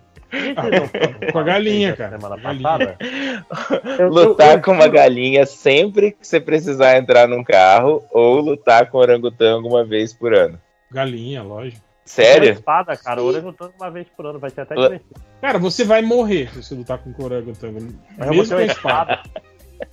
Com 1.32 1.40
a 1.40 1.44
galinha, 1.44 1.96
cara. 1.96 2.18
Semana 2.18 2.38
passada. 2.38 2.98
lutar 4.10 4.62
com 4.62 4.72
uma 4.72 4.88
galinha 4.88 5.46
sempre 5.46 6.12
que 6.12 6.26
você 6.26 6.40
precisar 6.40 6.98
entrar 6.98 7.28
num 7.28 7.44
carro 7.44 8.04
ou 8.12 8.40
lutar 8.40 8.90
com 8.90 8.98
um 8.98 9.02
orangotango 9.02 9.68
uma 9.68 9.84
vez 9.84 10.14
por 10.14 10.34
ano? 10.34 10.58
Galinha, 10.90 11.44
lógico. 11.44 11.82
Sério? 12.06 12.54
Espada, 12.54 12.96
cara, 12.98 13.22
o 13.22 13.26
orangotango 13.26 13.74
uma 13.80 13.92
vez 13.92 14.08
por 14.16 14.26
ano 14.26 14.40
vai 14.40 14.50
ser 14.50 14.62
até 14.62 14.76
divertido. 14.76 15.22
Cara, 15.42 15.60
você 15.60 15.84
vai 15.84 16.02
morrer 16.02 16.50
se 16.50 16.64
você 16.64 16.76
lutar 16.76 16.98
com 16.98 17.10
o 17.10 17.26
orangotango. 17.26 17.80
Mesmo 17.82 17.98
vou 18.18 18.36
com 18.36 18.42
a 18.42 18.46
ter 18.46 18.56
uma 18.56 18.64
espada. 18.64 19.24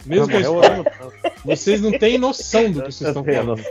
Mesmo 0.07 0.33
a 0.61 0.67
é. 0.67 1.33
Vocês 1.45 1.81
não 1.81 1.93
têm 1.93 2.19
noção 2.19 2.71
do 2.71 2.83
que 2.83 2.93
vocês 2.93 3.09
estão 3.09 3.25
falando. 3.25 3.63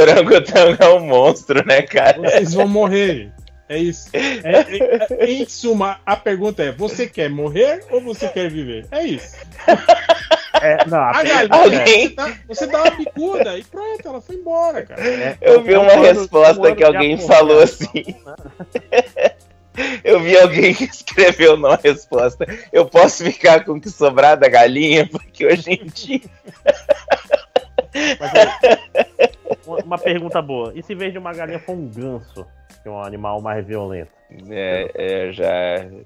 Orangotango 0.00 0.82
é 0.82 0.88
um 0.88 1.00
monstro, 1.06 1.64
né, 1.66 1.82
cara? 1.82 2.18
Vocês 2.20 2.54
vão 2.54 2.68
morrer. 2.68 3.30
É 3.68 3.78
isso. 3.78 4.08
É- 4.12 5.18
é- 5.22 5.26
em 5.30 5.44
suma, 5.48 5.98
a 6.06 6.16
pergunta 6.16 6.62
é: 6.62 6.70
você 6.72 7.06
quer 7.06 7.28
morrer 7.28 7.84
ou 7.90 8.00
você 8.00 8.28
quer 8.28 8.48
viver? 8.48 8.86
É 8.92 9.02
isso. 9.04 9.36
É, 10.62 10.86
não, 10.86 10.98
A 10.98 11.22
galinha, 11.22 11.48
Alguém- 11.50 12.08
você, 12.08 12.14
dá, 12.14 12.34
você 12.48 12.66
dá 12.66 12.82
uma 12.84 12.90
bicuda 12.92 13.58
e 13.58 13.64
pronto, 13.64 14.08
ela 14.08 14.20
foi 14.20 14.36
embora, 14.36 14.82
cara. 14.86 15.02
É, 15.06 15.36
Eu 15.40 15.62
vi 15.62 15.74
uma 15.74 15.92
resposta 15.96 16.74
que 16.74 16.84
alguém 16.84 17.18
falou 17.18 17.60
assim. 17.60 18.04
Eu 20.04 20.20
vi 20.20 20.36
alguém 20.38 20.74
que 20.74 20.84
escreveu 20.84 21.56
numa 21.56 21.76
resposta. 21.76 22.46
Eu 22.72 22.86
posso 22.86 23.24
ficar 23.24 23.64
com 23.64 23.72
o 23.72 23.80
que 23.80 23.90
sobrar 23.90 24.36
da 24.38 24.48
galinha, 24.48 25.06
porque 25.08 25.46
hoje 25.46 25.70
em 25.70 25.86
dia. 25.86 26.20
Uma- 29.66 29.78
Uma 29.84 29.98
pergunta 29.98 30.40
boa. 30.42 30.72
E 30.74 30.82
se 30.82 30.92
em 30.92 30.96
vez 30.96 31.12
de 31.12 31.18
uma 31.18 31.32
galinha 31.32 31.58
for 31.58 31.72
um 31.74 31.88
ganso, 31.88 32.46
que 32.82 32.88
é 32.88 32.90
um 32.90 33.02
animal 33.02 33.40
mais 33.40 33.64
violento? 33.66 34.10
É, 34.50 34.90
é, 34.94 35.32
já, 35.32 35.44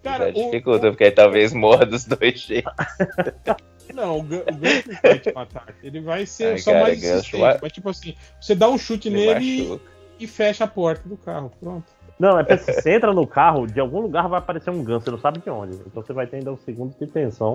Cara, 0.02 0.30
já 0.32 0.38
o- 0.38 0.44
dificulta, 0.44 0.90
porque 0.90 1.04
aí 1.04 1.10
talvez 1.10 1.52
morra 1.52 1.86
dos 1.86 2.04
dois 2.04 2.38
jeitos. 2.40 2.72
Não, 3.94 4.18
o 4.18 4.22
Gan- 4.22 4.44
o 4.48 4.54
Ganso 4.54 4.82
não 4.88 4.98
vai 5.02 5.18
te 5.18 5.32
matar. 5.32 5.66
Ele 5.82 6.00
vai 6.00 6.24
ser 6.24 6.52
Ai, 6.52 6.58
só 6.58 6.70
cara, 6.70 6.84
mais 6.84 7.00
Ganso 7.00 7.14
insistente. 7.18 7.40
vai- 7.40 7.58
Mas 7.60 7.72
tipo 7.72 7.88
assim, 7.90 8.14
você 8.40 8.54
dá 8.54 8.68
um 8.68 8.78
chute 8.78 9.08
Ele 9.08 9.16
nele 9.16 9.80
e, 10.20 10.24
e 10.24 10.26
fecha 10.28 10.62
a 10.62 10.68
porta 10.68 11.08
do 11.08 11.16
carro. 11.16 11.50
Pronto. 11.58 11.86
Não, 12.20 12.38
é 12.38 12.44
porque 12.44 12.58
se 12.72 12.82
você 12.82 12.92
entra 12.92 13.12
no 13.14 13.26
carro, 13.26 13.66
de 13.66 13.80
algum 13.80 13.98
lugar 14.00 14.28
vai 14.28 14.38
aparecer 14.38 14.70
um 14.70 14.84
ganso, 14.84 15.06
você 15.06 15.10
não 15.10 15.18
sabe 15.18 15.40
de 15.40 15.48
onde. 15.48 15.74
Então 15.86 16.02
você 16.02 16.12
vai 16.12 16.26
ter 16.26 16.36
ainda 16.36 16.52
um 16.52 16.58
segundo 16.58 16.94
de 16.98 17.06
tensão. 17.06 17.54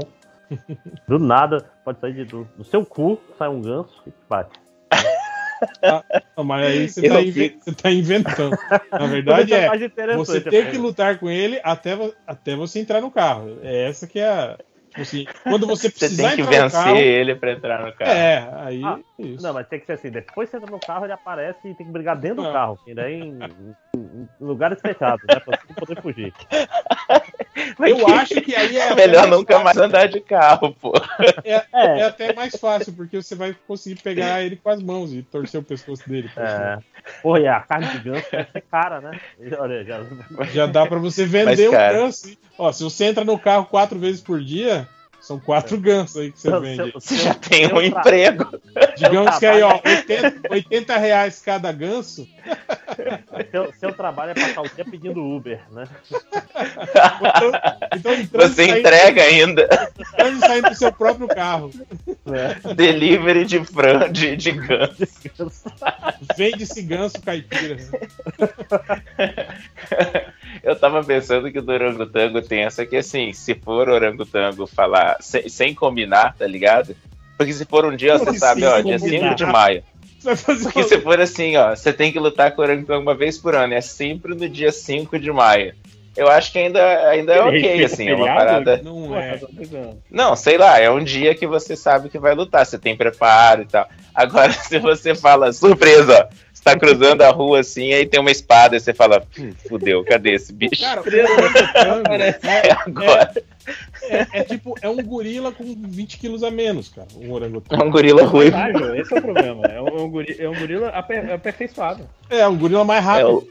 Do 1.08 1.20
nada, 1.20 1.64
pode 1.84 2.00
sair 2.00 2.14
de- 2.14 2.26
do, 2.26 2.48
do 2.58 2.64
seu 2.64 2.84
cu, 2.86 3.20
sai 3.38 3.48
um 3.48 3.62
ganso 3.62 4.02
e 4.08 4.10
te 4.12 4.18
bate. 4.28 4.60
Não, 6.38 6.44
mas 6.44 6.66
aí 6.68 6.90
você 6.90 7.02
tá, 7.10 7.22
inven- 7.22 7.60
você 7.64 7.72
tá 7.74 7.92
inventando. 7.92 8.58
Na 8.92 9.06
verdade 9.08 9.54
é, 9.54 9.68
você 10.18 10.34
tem 10.42 10.62
que 10.72 10.78
lutar 10.78 11.18
com 11.20 11.30
ele 11.30 11.60
até, 11.64 11.98
até 12.28 12.56
você 12.56 12.80
entrar 12.80 13.02
no 13.02 13.10
carro. 13.12 13.58
É 13.64 13.88
essa 13.88 14.06
que 14.08 14.20
é 14.20 14.28
a... 14.28 14.58
Tipo 14.96 15.02
assim, 15.02 15.26
quando 15.44 15.68
você 15.68 15.90
Você 15.92 16.00
precisar 16.00 16.28
tem 16.30 16.36
que 16.38 16.42
entrar 16.44 16.56
no 16.56 16.64
vencer 16.70 16.84
carro... 16.84 16.98
ele 16.98 17.36
pra 17.36 17.52
entrar 17.52 17.86
no 17.86 17.94
carro. 17.94 18.12
É, 18.12 18.50
aí... 18.60 18.82
Ah, 18.84 19.00
isso. 19.20 19.44
Não, 19.44 19.54
mas 19.54 19.68
tem 19.68 19.80
que 19.80 19.86
ser 19.86 19.92
assim, 19.94 20.10
depois 20.10 20.50
você 20.50 20.56
entra 20.58 20.72
no 20.72 20.80
carro, 20.80 21.06
ele 21.06 21.14
aparece 21.14 21.60
e 21.68 21.74
tem 21.74 21.86
que 21.86 21.92
brigar 21.92 22.16
dentro 22.16 22.38
do 22.38 22.44
Não. 22.44 22.54
carro. 22.54 22.80
E 22.88 22.94
daí 22.94 23.20
em, 23.20 23.38
em- 23.40 23.76
em 23.96 24.28
lugares 24.40 24.80
fechados, 24.80 25.26
né? 25.28 25.40
Pra 25.40 25.58
você 25.58 25.74
poder 25.86 26.02
fugir. 26.02 26.34
Eu 27.80 28.08
acho 28.16 28.42
que 28.42 28.56
aí 28.56 28.78
é 28.78 28.88
É 28.92 28.96
melhor 28.96 29.28
nunca 29.28 29.56
mais 29.60 29.76
fácil. 29.78 29.84
andar 29.84 30.08
de 30.08 30.20
carro, 30.20 30.74
pô. 30.80 30.94
É, 31.44 31.64
é 31.74 32.04
até 32.04 32.34
mais 32.34 32.56
fácil, 32.56 32.94
porque 32.94 33.22
você 33.22 33.36
vai 33.36 33.56
conseguir 33.68 34.02
pegar 34.02 34.42
ele 34.44 34.56
com 34.58 34.70
as 34.70 34.82
mãos 34.82 35.14
e 35.14 35.22
torcer 35.22 35.60
o 35.60 35.64
pescoço 35.64 36.08
dele. 36.08 36.30
por 36.34 36.44
É. 36.44 36.78
Porra, 37.22 37.40
e 37.40 37.48
a 37.48 37.60
carne 37.62 37.88
de 37.88 38.00
ganso 38.00 38.26
deve 38.32 38.52
ser 38.52 38.62
cara, 38.70 39.00
né? 39.02 39.20
Olha, 39.58 39.84
já... 39.86 40.00
Já 40.52 40.66
dá 40.66 40.86
pra 40.86 41.00
você 41.00 41.22
Mas, 41.24 41.32
vender 41.32 41.70
um 41.70 41.72
cara- 41.72 41.94
ganso. 41.94 42.28
hein? 42.30 42.38
Ó, 42.58 42.72
se 42.72 42.84
você 42.84 43.06
entra 43.06 43.24
no 43.24 43.38
carro 43.40 43.66
quatro 43.66 43.98
vezes 44.00 44.22
por 44.22 44.42
dia, 44.42 44.85
são 45.26 45.40
quatro 45.40 45.80
gansos 45.80 46.18
aí 46.18 46.32
que 46.32 46.40
você 46.40 46.60
vende. 46.60 46.92
Você 46.92 47.18
já 47.18 47.34
tem 47.34 47.74
um 47.74 47.82
emprego. 47.82 48.48
Digamos 48.96 49.40
que 49.40 49.46
aí, 49.48 49.62
ó, 49.64 49.80
80, 49.84 50.42
80 50.52 50.98
reais 50.98 51.42
cada 51.42 51.72
ganso. 51.72 52.28
Seu, 53.52 53.74
seu 53.80 53.92
trabalho 53.94 54.32
é 54.32 54.34
passar 54.36 54.62
o 54.62 54.70
dia 54.70 54.86
pedindo 54.86 55.20
Uber, 55.24 55.60
né? 55.72 55.86
Então, 57.96 58.14
entrando 58.14 58.50
Você 58.50 58.66
saindo- 58.68 58.78
entrega 58.80 59.24
ainda 59.24 59.92
entrando 59.98 60.38
e 60.38 60.40
saindo 60.40 60.70
do 60.70 60.76
seu 60.76 60.92
próprio 60.92 61.28
carro. 61.28 61.72
delivery 62.76 63.46
de 63.46 63.64
frango, 63.66 64.10
de, 64.14 64.36
de 64.36 64.52
ganso. 64.52 65.08
Vende-se 66.38 66.82
ganso 66.84 67.20
caipira. 67.22 67.78
Eu 70.64 70.76
tava 70.76 71.04
pensando 71.04 71.52
que 71.52 71.62
do 71.62 71.72
orangotango 71.72 72.42
tem 72.42 72.62
essa 72.64 72.86
que 72.86 72.98
assim, 72.98 73.34
se 73.34 73.56
for 73.56 73.90
orangotango 73.90 74.66
falar 74.68 75.15
sem, 75.20 75.50
sem 75.50 75.74
combinar, 75.74 76.36
tá 76.38 76.48
ligado? 76.48 76.96
Porque 77.38 77.54
se 77.54 77.66
for 77.66 77.86
um 77.86 77.96
dia, 77.96 78.18
Como 78.18 78.32
você 78.32 78.40
sabe, 78.40 78.66
ó, 78.66 78.82
dia 78.82 79.00
combinar? 79.00 79.30
5 79.30 79.36
de 79.36 79.46
maio. 79.46 79.84
Porque 80.46 80.84
se 80.84 81.00
for 81.02 81.20
assim, 81.20 81.56
ó, 81.56 81.76
você 81.76 81.94
tem 81.94 82.12
que 82.12 82.20
lutar 82.20 82.52
com 82.52 82.62
o 82.62 82.66
orangotango 82.66 83.02
uma 83.02 83.16
vez 83.16 83.38
por 83.38 83.56
ano, 83.56 83.74
é 83.74 83.82
sempre 83.82 84.34
no 84.34 84.50
dia 84.50 84.72
5 84.72 85.20
de 85.20 85.32
maio. 85.32 85.74
Eu 86.16 86.30
acho 86.30 86.52
que 86.52 86.60
ainda, 86.60 86.82
ainda 87.10 87.34
é 87.34 87.42
ok, 87.42 87.84
assim, 87.84 88.08
é 88.08 88.16
uma 88.16 88.26
parada. 88.26 88.82
Não 88.82 89.16
é. 89.20 89.38
tá. 89.38 89.48
Não, 90.10 90.36
sei 90.36 90.58
lá, 90.58 90.80
é 90.80 90.90
um 90.90 91.04
dia 91.04 91.36
que 91.36 91.46
você 91.46 91.76
sabe 91.76 92.08
que 92.10 92.18
vai 92.18 92.34
lutar, 92.34 92.66
você 92.66 92.80
tem 92.80 92.96
preparo 92.96 93.64
e 93.64 93.66
tal. 93.66 93.88
Agora, 94.14 94.52
se 94.64 94.80
você 94.80 95.14
fala, 95.14 95.52
surpresa, 95.52 96.30
ó, 96.32 96.36
você 96.54 96.64
tá 96.64 96.80
cruzando 96.80 97.22
a 97.22 97.32
rua 97.32 97.60
assim, 97.60 97.94
aí 97.94 98.06
tem 98.06 98.20
uma 98.20 98.32
espada, 98.32 98.78
e 98.78 98.80
você 98.80 98.94
fala, 98.94 99.24
hum, 99.38 99.52
fudeu, 99.68 100.06
cadê 100.06 100.36
esse 100.36 100.54
bicho? 100.54 100.82
Cara, 100.82 101.02
orangotango 101.02 102.14
É 102.48 102.72
agora. 102.72 103.34
É, 104.04 104.40
é 104.40 104.44
tipo, 104.44 104.76
é 104.82 104.90
um 104.90 105.02
gorila 105.04 105.52
com 105.52 105.64
20 105.64 106.18
quilos 106.18 106.44
a 106.44 106.52
menos, 106.52 106.90
cara. 106.90 107.08
Um 107.16 107.28
É 107.28 107.34
orangotango. 107.34 107.84
um 107.86 107.90
gorila 107.92 108.24
ruivo. 108.26 108.56
Ágil, 108.56 108.96
esse 108.96 109.14
é 109.16 109.20
o 109.20 109.22
problema. 109.22 109.66
É 109.68 109.82
um, 109.82 109.88
é 109.88 110.02
um 110.02 110.10
gorila, 110.10 110.42
é 110.44 110.50
um 110.50 110.56
gorila 110.60 110.90
aper- 110.90 111.32
aperfeiçoado. 111.34 112.08
É, 112.30 112.48
um 112.48 112.58
gorila 112.58 112.84
mais 112.84 113.04
É 113.04 113.08
rápido. 113.08 113.30
o, 113.30 113.48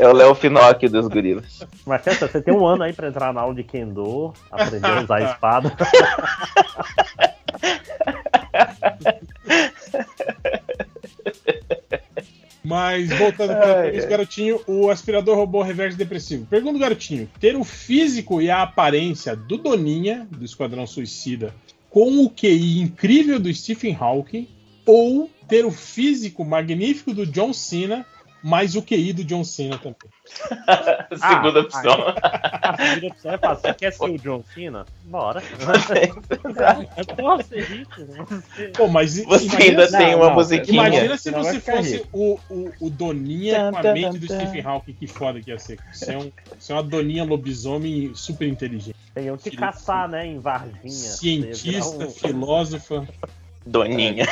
é 0.00 0.08
o 0.08 0.12
Léo 0.12 0.34
Finocchio 0.34 0.90
dos 0.90 1.06
gorilas. 1.08 1.60
Tessa, 2.02 2.26
você 2.28 2.40
tem 2.42 2.52
um 2.54 2.66
ano 2.66 2.82
aí 2.82 2.92
pra 2.92 3.08
entrar 3.08 3.32
na 3.32 3.40
aula 3.42 3.54
de 3.54 3.62
Kendo, 3.62 4.32
aprender 4.50 4.86
a 4.86 5.00
usar 5.02 5.16
a 5.16 5.22
espada. 5.32 5.72
Mas 12.68 13.08
voltando 13.08 13.54
para 13.56 13.88
esse 13.96 14.04
ai. 14.04 14.10
garotinho, 14.10 14.60
o 14.66 14.90
aspirador 14.90 15.34
robô 15.36 15.62
reverso 15.62 15.96
depressivo. 15.96 16.44
Pergunta 16.44 16.76
o 16.76 16.80
garotinho: 16.80 17.28
ter 17.40 17.56
o 17.56 17.64
físico 17.64 18.42
e 18.42 18.50
a 18.50 18.62
aparência 18.62 19.34
do 19.34 19.56
Doninha, 19.56 20.28
do 20.30 20.44
Esquadrão 20.44 20.86
Suicida, 20.86 21.54
com 21.88 22.22
o 22.22 22.28
QI 22.28 22.80
incrível 22.80 23.40
do 23.40 23.52
Stephen 23.52 23.96
Hawking, 23.98 24.46
ou 24.84 25.30
ter 25.48 25.64
o 25.64 25.70
físico 25.70 26.44
magnífico 26.44 27.14
do 27.14 27.24
John 27.24 27.54
Cena, 27.54 28.04
mais 28.42 28.76
o 28.76 28.82
QI 28.82 29.12
do 29.12 29.24
John 29.24 29.42
Cena 29.44 29.78
também. 29.78 29.96
Segunda 31.16 31.60
opção. 31.60 31.92
A 32.62 32.76
segunda 32.76 33.06
opção 33.08 33.32
é 33.32 33.38
fácil. 33.38 33.62
Você 33.62 33.74
quer 33.74 33.92
ser 33.92 34.10
o 34.10 34.18
John 34.18 34.44
Cena? 34.54 34.86
Bora. 35.04 35.42
É 36.96 37.04
porra, 37.14 37.42
ser 37.42 37.64
rico. 37.64 37.92
Você... 38.28 38.68
Pô, 38.76 38.88
mas 38.88 39.22
Você 39.24 39.56
ainda 39.56 39.86
se- 39.86 39.96
tem 39.96 40.14
uma 40.14 40.26
não, 40.26 40.34
musiquinha. 40.34 40.86
Imagina 40.88 41.16
se 41.16 41.30
vai 41.30 41.42
você 41.42 41.60
fosse 41.60 41.96
rico. 41.98 42.08
o, 42.12 42.40
o, 42.50 42.72
o 42.80 42.90
Doninha 42.90 43.70
com 43.72 43.78
a 43.78 43.92
mente 43.92 44.18
do. 44.18 44.26
Stephen 44.26 44.62
Hawking, 44.62 44.92
que 44.92 45.06
foda 45.06 45.40
que 45.40 45.50
ia 45.50 45.58
ser. 45.58 45.78
Você 45.92 46.12
é, 46.12 46.18
um, 46.18 46.30
você 46.58 46.72
é 46.72 46.74
uma 46.76 46.82
Doninha 46.82 47.24
lobisomem 47.24 48.12
super 48.14 48.46
inteligente. 48.46 48.96
Tem 49.14 49.36
que 49.36 49.56
caçar, 49.56 50.08
né, 50.08 50.26
em 50.26 50.38
Varginha. 50.38 50.88
Cientista, 50.90 51.96
Virar 51.96 52.06
um- 52.06 52.10
filósofa. 52.10 53.08
Doninha. 53.66 54.26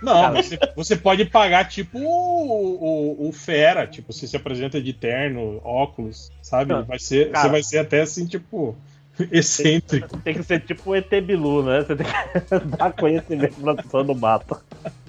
Não, 0.00 0.34
você, 0.34 0.58
você 0.76 0.96
pode 0.96 1.24
pagar 1.24 1.68
tipo 1.68 1.98
o, 1.98 3.24
o, 3.24 3.28
o 3.28 3.32
Fera, 3.32 3.86
tipo, 3.86 4.12
você 4.12 4.26
se 4.26 4.36
apresenta 4.36 4.80
de 4.80 4.92
terno, 4.92 5.60
óculos, 5.64 6.30
sabe? 6.40 6.72
Não, 6.72 6.84
Vai 6.84 6.98
ser, 6.98 7.30
cara. 7.30 7.44
você 7.44 7.48
vai 7.50 7.62
ser 7.62 7.78
até 7.78 8.00
assim, 8.02 8.24
tipo, 8.26 8.76
excêntrico. 9.32 10.16
Tem 10.18 10.34
que 10.34 10.42
ser 10.44 10.60
tipo 10.60 10.90
o 10.90 10.94
ET 10.96 11.10
Bilu, 11.22 11.64
né? 11.64 11.80
Você 11.82 11.96
tem 11.96 12.06
que 12.06 12.64
dar 12.78 12.92
conhecimento 12.92 13.60
pra 13.60 13.74
pessoa 13.74 14.04
no 14.04 14.14
mato. 14.14 14.56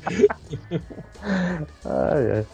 Ai, 1.86 2.32
ai. 2.32 2.46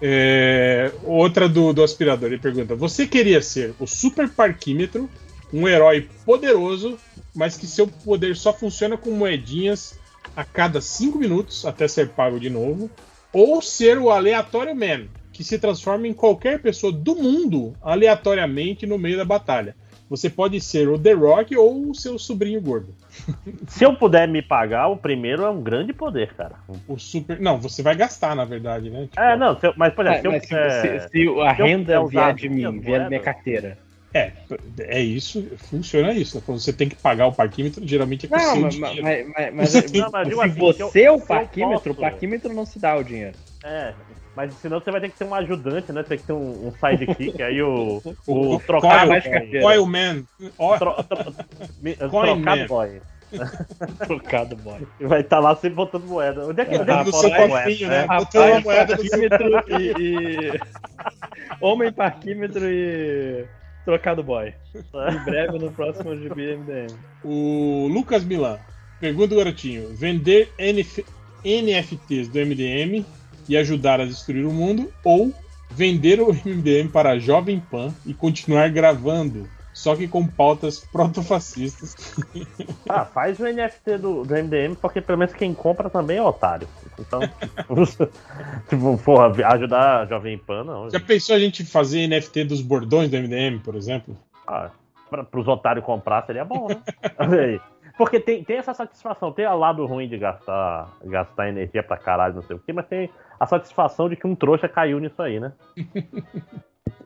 É, 0.00 0.92
outra 1.04 1.48
do, 1.48 1.72
do 1.72 1.82
aspirador, 1.82 2.28
ele 2.28 2.38
pergunta: 2.38 2.74
Você 2.74 3.06
queria 3.06 3.40
ser 3.42 3.74
o 3.78 3.86
super 3.86 4.28
parquímetro, 4.28 5.08
um 5.52 5.66
herói 5.66 6.08
poderoso, 6.24 6.98
mas 7.34 7.56
que 7.56 7.66
seu 7.66 7.86
poder 7.86 8.36
só 8.36 8.52
funciona 8.52 8.96
com 8.96 9.10
moedinhas 9.10 9.98
a 10.36 10.44
cada 10.44 10.80
5 10.80 11.18
minutos 11.18 11.64
até 11.64 11.86
ser 11.88 12.10
pago 12.10 12.38
de 12.38 12.50
novo? 12.50 12.90
Ou 13.32 13.60
ser 13.60 13.98
o 13.98 14.10
Aleatório 14.10 14.74
Man, 14.74 15.06
que 15.32 15.44
se 15.44 15.58
transforma 15.58 16.06
em 16.08 16.14
qualquer 16.14 16.60
pessoa 16.60 16.92
do 16.92 17.14
mundo 17.16 17.74
aleatoriamente 17.82 18.86
no 18.86 18.98
meio 18.98 19.16
da 19.16 19.24
batalha? 19.24 19.76
Você 20.08 20.30
pode 20.30 20.58
ser 20.58 20.88
o 20.88 20.98
The 20.98 21.12
Rock 21.12 21.54
ou 21.54 21.90
o 21.90 21.94
seu 21.94 22.18
sobrinho 22.18 22.62
gordo. 22.62 22.94
Se 23.68 23.84
eu 23.84 23.94
puder 23.94 24.26
me 24.26 24.40
pagar, 24.40 24.88
o 24.88 24.96
primeiro 24.96 25.42
é 25.42 25.50
um 25.50 25.60
grande 25.62 25.92
poder, 25.92 26.32
cara. 26.32 26.54
O 26.88 26.98
super. 26.98 27.38
Não, 27.38 27.58
você 27.60 27.82
vai 27.82 27.94
gastar, 27.94 28.34
na 28.34 28.46
verdade, 28.46 28.88
né? 28.88 29.02
Tipo, 29.02 29.20
É, 29.20 29.36
não, 29.36 29.60
se 29.60 29.66
eu- 29.66 29.74
mas 29.76 29.92
por 29.92 30.06
exemplo, 30.06 30.32
É, 30.32 30.40
se 30.40 30.54
eu 30.54 30.70
se, 30.70 30.80
se- 30.80 31.08
se 31.10 31.40
a 31.42 31.54
se 31.54 31.60
eu 31.60 31.66
renda 31.66 32.00
usar 32.00 32.32
vier 32.32 32.34
de 32.36 32.48
mim, 32.48 32.80
vier 32.80 33.00
da 33.02 33.08
minha 33.10 33.20
carteira. 33.20 33.76
É, 34.14 34.32
é 34.80 35.00
isso, 35.00 35.46
funciona 35.70 36.12
isso. 36.14 36.36
né? 36.38 36.42
Quando 36.46 36.58
você 36.60 36.72
tem 36.72 36.88
que 36.88 36.96
pagar 36.96 37.26
o 37.26 37.32
parquímetro, 37.32 37.86
geralmente 37.86 38.24
é 38.26 38.28
com 38.28 38.36
Não, 38.36 38.52
seu 38.52 38.60
mas, 38.62 38.74
dinheiro. 38.74 39.02
mas, 39.02 39.26
mas, 39.34 39.54
mas, 39.54 39.70
Você 39.70 39.82
tem- 39.82 40.00
Não, 40.00 40.10
mas 40.10 40.28
se 40.28 40.40
assim, 40.40 40.78
você 40.78 41.02
é 41.02 41.10
o 41.12 41.20
parquímetro, 41.20 41.78
posso- 41.78 41.90
o 41.90 41.94
parquímetro 42.10 42.52
não 42.54 42.64
se 42.64 42.78
dá 42.78 42.96
o 42.96 43.04
dinheiro. 43.04 43.36
É, 43.62 43.92
mas 44.34 44.54
senão 44.54 44.80
você 44.80 44.90
vai 44.90 45.00
ter 45.00 45.10
que 45.10 45.18
ter 45.18 45.24
um 45.24 45.34
ajudante, 45.34 45.92
né? 45.92 46.02
Tem 46.02 46.16
que 46.16 46.24
ter 46.24 46.32
um, 46.32 46.68
um 46.68 46.72
sidekick, 46.72 47.42
aí 47.42 47.60
o, 47.62 48.00
O- 48.02 48.32
o, 48.32 48.54
o 48.54 48.60
trocado 48.60 48.94
Coil- 48.96 49.08
mais 49.08 49.24
boy. 49.24 49.32
carteira. 49.32 49.66
Oil 49.66 49.86
Man. 49.86 50.22
Ó, 50.58 50.78
Tro- 50.78 50.94
tro- 51.04 51.34
Coin 51.82 51.94
trocado 51.98 52.40
Man. 52.60 52.66
boy. 52.66 53.00
Trocado, 54.06 54.56
boy. 54.56 54.86
E 54.98 55.04
vai 55.06 55.20
estar 55.20 55.38
lá 55.38 55.54
sempre 55.54 55.74
botando 55.76 56.04
moeda. 56.06 56.46
Onde 56.46 56.62
é 56.62 56.64
que, 56.64 56.78
onde 56.78 56.90
é 56.90 57.04
que 57.04 57.10
moeda? 57.12 57.86
né? 57.88 58.00
Rapaz, 58.00 58.24
Botou 58.24 58.46
uma 58.46 58.60
moeda 58.60 58.96
parquímetro 58.96 59.64
e, 59.68 59.92
e- 60.00 60.60
Homem 61.60 61.92
parquímetro 61.92 62.64
e 62.64 63.44
trocado 63.88 64.22
boy. 64.22 64.52
Em 64.74 65.24
breve 65.24 65.58
no 65.58 65.72
próximo 65.72 66.14
GB 66.14 66.56
MDM. 66.58 66.94
O 67.24 67.88
Lucas 67.90 68.22
Milan. 68.22 68.58
Pergunta 69.00 69.34
o 69.34 69.38
garotinho: 69.38 69.88
vender 69.94 70.52
NF 70.58 71.06
NFTs 71.42 72.28
do 72.28 72.38
MDM 72.38 73.06
e 73.48 73.56
ajudar 73.56 73.98
a 74.00 74.04
destruir 74.04 74.44
o 74.44 74.52
mundo 74.52 74.92
ou 75.02 75.32
vender 75.70 76.20
o 76.20 76.32
MDM 76.32 76.90
para 76.92 77.12
a 77.12 77.18
Jovem 77.18 77.60
Pan 77.60 77.94
e 78.04 78.12
continuar 78.12 78.68
gravando, 78.68 79.48
só 79.78 79.94
que 79.94 80.08
com 80.08 80.26
pautas 80.26 80.80
protofascistas. 80.90 81.94
Ah, 82.90 83.04
faz 83.04 83.38
o 83.38 83.44
NFT 83.44 83.98
do, 83.98 84.24
do 84.24 84.34
MDM, 84.34 84.74
porque 84.74 85.02
pelo 85.02 85.18
menos 85.18 85.34
quem 85.34 85.52
compra 85.52 85.90
também 85.90 86.16
é 86.16 86.22
otário. 86.22 86.66
Então, 86.98 87.20
tipo, 88.66 88.96
porra, 89.04 89.30
ajudar 89.52 90.00
a 90.00 90.06
Jovem 90.06 90.38
Pan, 90.38 90.64
não. 90.64 90.88
Já 90.88 90.98
pensou 90.98 91.36
a 91.36 91.38
gente 91.38 91.66
fazer 91.66 92.08
NFT 92.08 92.44
dos 92.44 92.62
bordões 92.62 93.10
do 93.10 93.16
MDM, 93.18 93.60
por 93.62 93.74
exemplo? 93.74 94.16
Ah, 94.46 94.70
pra, 95.10 95.22
pros 95.22 95.46
otários 95.46 95.84
comprar 95.84 96.24
seria 96.24 96.46
bom, 96.46 96.68
né? 96.68 96.80
Olha 97.18 97.40
aí. 97.42 97.60
Porque 97.98 98.18
tem, 98.18 98.42
tem 98.42 98.56
essa 98.56 98.72
satisfação, 98.72 99.32
tem 99.32 99.46
o 99.46 99.58
lado 99.58 99.84
ruim 99.84 100.08
de 100.08 100.16
gastar, 100.16 100.88
gastar 101.04 101.50
energia 101.50 101.82
pra 101.82 101.98
caralho, 101.98 102.36
não 102.36 102.42
sei 102.42 102.56
o 102.56 102.58
quê, 102.58 102.72
mas 102.72 102.86
tem 102.86 103.10
a 103.38 103.46
satisfação 103.46 104.08
de 104.08 104.16
que 104.16 104.26
um 104.26 104.34
trouxa 104.34 104.66
caiu 104.66 104.98
nisso 104.98 105.20
aí, 105.20 105.38
né? 105.38 105.52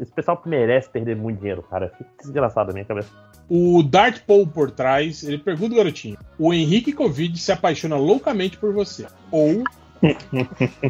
Esse 0.02 0.12
pessoal 0.12 0.42
merece 0.44 0.90
perder 0.90 1.16
muito 1.16 1.38
dinheiro, 1.38 1.62
cara. 1.62 1.88
Fica 1.96 2.10
desgraçado 2.20 2.68
na 2.68 2.72
minha 2.74 2.84
cabeça. 2.84 3.08
O 3.48 3.82
Dart 3.82 4.22
Paul 4.26 4.46
por 4.46 4.70
trás, 4.70 5.22
ele 5.22 5.38
pergunta, 5.38 5.76
garotinho: 5.76 6.18
o 6.38 6.52
Henrique 6.52 6.92
Covid 6.92 7.38
se 7.38 7.52
apaixona 7.52 7.96
loucamente 7.96 8.56
por 8.56 8.72
você. 8.72 9.06
Ou 9.30 9.62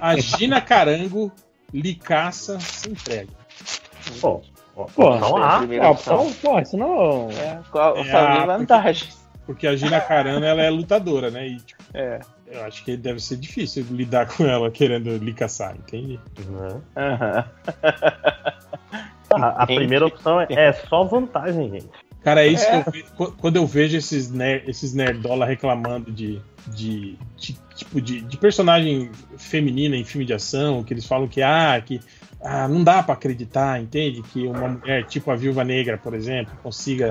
a 0.00 0.16
Gina 0.18 0.60
Carango 0.60 1.30
lhe 1.72 1.94
caça 1.94 2.58
sem 2.60 2.92
entrega. 2.92 3.28
Pô, 4.20 4.40
Pô, 4.94 5.16
não 5.16 5.36
há. 5.36 5.62
É, 5.70 5.94
pô, 5.94 6.30
pô, 6.40 6.58
isso 6.58 6.76
não. 6.78 7.28
qual 7.70 7.96
É, 7.98 8.04
só 8.04 8.32
vi 8.32 8.38
a- 8.38 8.46
vantagem. 8.46 9.08
Porque 9.46 9.66
a 9.66 9.74
Gina 9.76 10.00
Carano 10.00 10.44
ela 10.44 10.62
é 10.62 10.70
lutadora, 10.70 11.30
né? 11.30 11.48
E, 11.48 11.56
tipo, 11.60 11.82
É. 11.92 12.20
eu 12.46 12.62
acho 12.64 12.84
que 12.84 12.96
deve 12.96 13.18
ser 13.20 13.36
difícil 13.36 13.84
lidar 13.90 14.26
com 14.26 14.46
ela 14.46 14.70
querendo 14.70 15.16
lhe 15.16 15.32
caçar, 15.32 15.74
entende? 15.76 16.20
A, 19.34 19.62
a 19.62 19.66
primeira 19.66 20.06
opção 20.06 20.38
é, 20.42 20.46
é 20.50 20.72
só 20.74 21.04
vantagem, 21.04 21.70
gente. 21.70 21.88
Cara, 22.22 22.44
é 22.44 22.48
isso 22.48 22.64
É. 22.66 22.82
que 22.82 22.88
eu 22.88 22.92
ve- 22.92 23.02
qu- 23.16 23.32
quando 23.38 23.56
eu 23.56 23.66
vejo 23.66 23.96
esses, 23.96 24.30
ner 24.30 24.62
esses 24.68 24.92
nerdola 24.92 25.46
reclamando 25.46 26.12
de, 26.12 26.38
de, 26.68 27.16
de- 27.38 27.56
tipo 27.74 27.98
de, 28.00 28.20
de 28.20 28.36
personagem 28.36 29.10
feminina 29.38 29.96
em 29.96 30.04
filme 30.04 30.26
de 30.26 30.34
ação, 30.34 30.84
que 30.84 30.92
eles 30.92 31.06
falam 31.06 31.26
que 31.26 31.40
ah, 31.42 31.80
que 31.84 31.98
ah, 32.44 32.66
não 32.66 32.82
dá 32.82 33.02
pra 33.02 33.14
acreditar, 33.14 33.80
entende? 33.80 34.22
Que 34.22 34.46
uma 34.46 34.68
mulher 34.68 35.04
tipo 35.06 35.30
a 35.30 35.36
Viúva 35.36 35.62
Negra, 35.62 35.96
por 35.96 36.12
exemplo, 36.14 36.52
consiga 36.62 37.10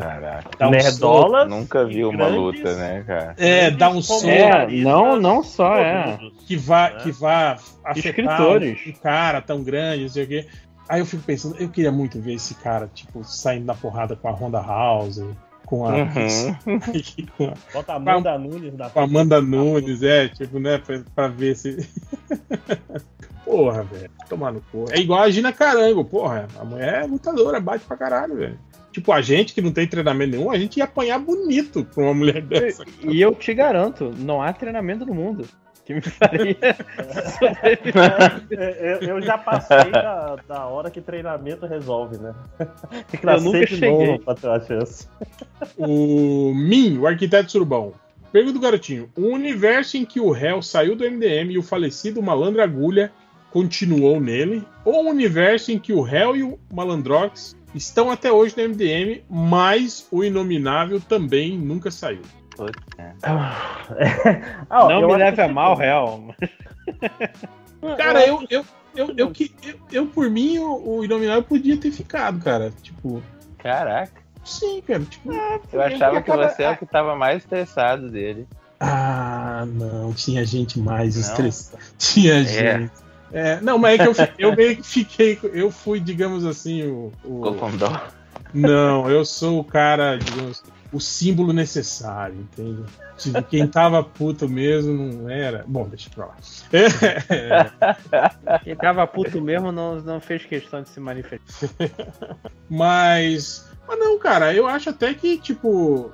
dar 0.59 0.67
um 0.67 0.71
Nerdolas 0.71 1.43
soco. 1.43 1.55
Nunca 1.55 1.85
vi 1.85 2.03
uma 2.03 2.17
grandes- 2.17 2.35
luta, 2.37 2.75
né, 2.75 3.03
cara? 3.07 3.35
É, 3.37 3.71
dar 3.71 3.89
um 3.89 4.01
soco. 4.01 4.27
É, 4.27 4.67
não, 4.67 5.19
não 5.19 5.41
só, 5.41 5.77
é. 5.77 6.19
que 6.45 6.57
vá, 6.57 6.89
que 6.91 7.11
vá 7.11 7.57
afetar 7.83 7.97
Escritores. 7.97 8.79
um, 8.85 8.89
um 8.89 8.93
cara 8.93 9.41
tão 9.41 9.63
grande, 9.63 10.03
não 10.03 10.09
sei 10.09 10.23
o 10.23 10.27
quê. 10.27 10.47
Aí 10.89 10.99
eu 10.99 11.05
fico 11.05 11.23
pensando, 11.23 11.55
eu 11.57 11.69
queria 11.69 11.91
muito 11.91 12.19
ver 12.19 12.33
esse 12.33 12.53
cara, 12.55 12.89
tipo, 12.93 13.23
saindo 13.23 13.65
na 13.65 13.73
porrada 13.73 14.15
com 14.17 14.27
a 14.27 14.31
Honda 14.31 14.59
House, 14.59 15.23
com 15.65 15.85
a. 15.87 15.93
Uhum. 15.93 17.55
Bota 17.73 17.93
a 17.93 17.95
Amanda 17.95 18.37
Nunes 18.37 18.73
na 18.75 18.89
com 18.89 18.99
a 18.99 19.03
Amanda 19.03 19.41
Nunes, 19.41 20.03
é, 20.03 20.27
tipo, 20.27 20.59
né, 20.59 20.77
pra, 20.77 21.01
pra 21.15 21.27
ver 21.29 21.55
se. 21.55 21.77
porra, 23.45 23.83
velho, 23.83 24.09
tomar 24.29 24.51
no 24.51 24.61
cu. 24.71 24.85
É 24.91 24.99
igual 24.99 25.21
a 25.21 25.29
Gina 25.29 25.51
Carango, 25.53 26.03
porra, 26.05 26.47
a 26.59 26.63
mulher 26.65 27.03
é 27.03 27.07
lutadora, 27.07 27.59
bate 27.59 27.85
pra 27.85 27.97
caralho, 27.97 28.35
velho. 28.35 28.59
Tipo, 28.91 29.11
a 29.13 29.21
gente 29.21 29.53
que 29.53 29.61
não 29.61 29.71
tem 29.71 29.87
treinamento 29.87 30.35
nenhum, 30.35 30.51
a 30.51 30.57
gente 30.57 30.77
ia 30.77 30.83
apanhar 30.83 31.17
bonito 31.19 31.85
pra 31.85 32.03
uma 32.03 32.13
mulher 32.13 32.41
dessa. 32.41 32.83
E 33.01 33.21
eu 33.21 33.33
te 33.33 33.53
garanto, 33.53 34.13
não 34.17 34.41
há 34.41 34.51
treinamento 34.51 35.05
no 35.05 35.13
mundo 35.13 35.47
que 35.85 35.93
me 35.93 36.01
faria. 36.01 36.57
É, 38.51 38.97
eu, 39.01 39.09
eu 39.15 39.21
já 39.21 39.37
passei 39.37 39.91
da, 39.91 40.35
da 40.47 40.65
hora 40.67 40.91
que 40.91 41.01
treinamento 41.01 41.65
resolve, 41.65 42.17
né? 42.17 42.33
Tem 43.09 43.19
que 43.19 43.25
Eu 43.25 43.31
nascer 43.31 43.43
nunca 43.45 43.59
de 43.59 43.67
cheguei. 43.67 44.07
novo 44.07 44.19
pra 44.19 44.35
ter 44.35 44.47
uma 44.47 44.59
chance. 44.59 45.07
O 45.77 46.53
Min, 46.53 46.97
o 46.97 47.07
arquiteto 47.07 47.51
surubão. 47.51 47.93
Pergunta 48.31 48.53
do 48.53 48.59
garotinho: 48.61 49.09
o 49.15 49.27
universo 49.27 49.97
em 49.97 50.05
que 50.05 50.19
o 50.19 50.31
réu 50.31 50.61
saiu 50.61 50.95
do 50.95 51.09
MDM 51.09 51.51
e 51.51 51.57
o 51.57 51.63
falecido 51.63 52.21
malandro 52.21 52.61
agulha 52.61 53.11
continuou 53.51 54.19
nele, 54.19 54.65
ou 54.85 55.05
o 55.05 55.09
universo 55.09 55.71
em 55.71 55.77
que 55.79 55.93
o 55.93 56.01
réu 56.01 56.35
e 56.35 56.43
o 56.43 56.57
malandrox 56.73 57.55
estão 57.75 58.09
até 58.09 58.31
hoje 58.31 58.55
no 58.57 58.63
MDM, 58.69 59.21
mas 59.29 60.07
o 60.11 60.23
inominável 60.23 60.99
também 60.99 61.57
nunca 61.57 61.91
saiu? 61.91 62.21
Ah, 63.23 64.87
não 64.87 65.01
eu 65.01 65.07
me 65.07 65.15
leve 65.17 65.35
que, 65.35 65.41
a 65.41 65.47
mal, 65.47 65.75
real. 65.75 66.23
Cara, 67.97 68.25
eu, 68.25 68.45
eu, 68.49 68.65
eu, 68.95 69.13
eu, 69.17 69.31
que- 69.31 69.51
eu, 69.63 69.75
eu, 69.91 70.07
por 70.07 70.29
mim, 70.29 70.59
o, 70.59 70.97
o 70.97 71.03
inominável 71.05 71.43
podia 71.43 71.77
ter 71.77 71.91
ficado, 71.91 72.39
cara. 72.43 72.71
Tipo, 72.81 73.21
Caraca. 73.57 74.11
sim, 74.43 74.81
cara. 74.81 75.01
Tipo, 75.03 75.31
Eu 75.73 75.81
achava 75.81 76.21
que 76.21 76.31
acaba- 76.31 76.49
você 76.49 76.63
é 76.63 76.71
o 76.71 76.77
que 76.77 76.85
tava 76.85 77.15
mais 77.15 77.37
estressado 77.43 78.09
dele. 78.09 78.47
Ah, 78.79 79.65
não, 79.67 80.13
tinha 80.13 80.43
gente 80.45 80.79
mais 80.79 81.15
estressada. 81.15 81.81
Tinha 81.97 82.43
gente. 82.43 82.91
É, 83.33 83.61
não, 83.61 83.77
mas 83.77 83.99
é 83.99 84.03
que 84.03 84.09
eu, 84.09 84.49
eu 84.49 84.55
meio 84.55 84.75
que 84.77 84.83
fiquei. 84.83 85.39
Eu 85.53 85.71
fui, 85.71 85.99
digamos 85.99 86.45
assim, 86.45 86.83
o. 86.83 87.11
o- 87.23 87.77
dó. 87.77 88.01
Não, 88.53 89.09
eu 89.09 89.23
sou 89.23 89.59
o 89.59 89.63
cara, 89.63 90.17
digamos, 90.17 90.61
o 90.91 90.99
símbolo 90.99 91.53
necessário, 91.53 92.35
entende? 92.35 92.83
Quem 93.49 93.67
tava 93.67 94.03
puto 94.03 94.49
mesmo 94.49 94.93
não 94.93 95.29
era. 95.29 95.63
Bom, 95.67 95.87
deixa 95.87 96.09
pra 96.09 96.25
lá. 96.25 96.35
É, 96.73 98.59
Quem 98.63 98.75
tava 98.75 99.05
puto 99.07 99.41
mesmo 99.41 99.71
não, 99.71 100.01
não 100.01 100.19
fez 100.19 100.43
questão 100.43 100.81
de 100.81 100.89
se 100.89 100.99
manifestar. 100.99 101.69
Mas. 102.69 103.69
Mas 103.87 103.99
não, 103.99 104.17
cara, 104.19 104.53
eu 104.53 104.67
acho 104.67 104.89
até 104.89 105.13
que, 105.13 105.37
tipo. 105.37 106.11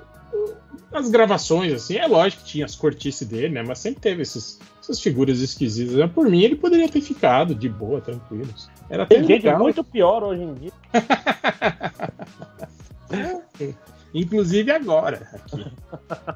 As 0.91 1.09
gravações, 1.09 1.73
assim, 1.73 1.97
é 1.97 2.07
lógico 2.07 2.43
que 2.43 2.49
tinha 2.49 2.65
as 2.65 2.75
cortices 2.75 3.27
dele, 3.27 3.49
né? 3.49 3.63
Mas 3.63 3.79
sempre 3.79 3.99
teve 3.99 4.21
esses, 4.21 4.59
essas 4.81 4.99
figuras 4.99 5.39
esquisitas. 5.39 5.95
Né? 5.95 6.07
Por 6.07 6.29
mim, 6.29 6.43
ele 6.43 6.55
poderia 6.55 6.87
ter 6.87 7.01
ficado 7.01 7.53
de 7.53 7.67
boa, 7.67 7.99
tranquilo. 7.99 8.47
Era 8.89 9.05
Tem 9.05 9.19
gente 9.19 9.43
legal. 9.43 9.59
muito 9.59 9.83
pior 9.83 10.23
hoje 10.23 10.43
em 10.43 10.53
dia. 10.53 10.71
Inclusive 14.13 14.71
agora. 14.71 15.27
Aqui. 15.33 15.65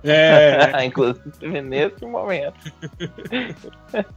É, 0.04 0.58
Inclusive 0.86 1.62
nesse 1.62 2.06
momento. 2.06 2.54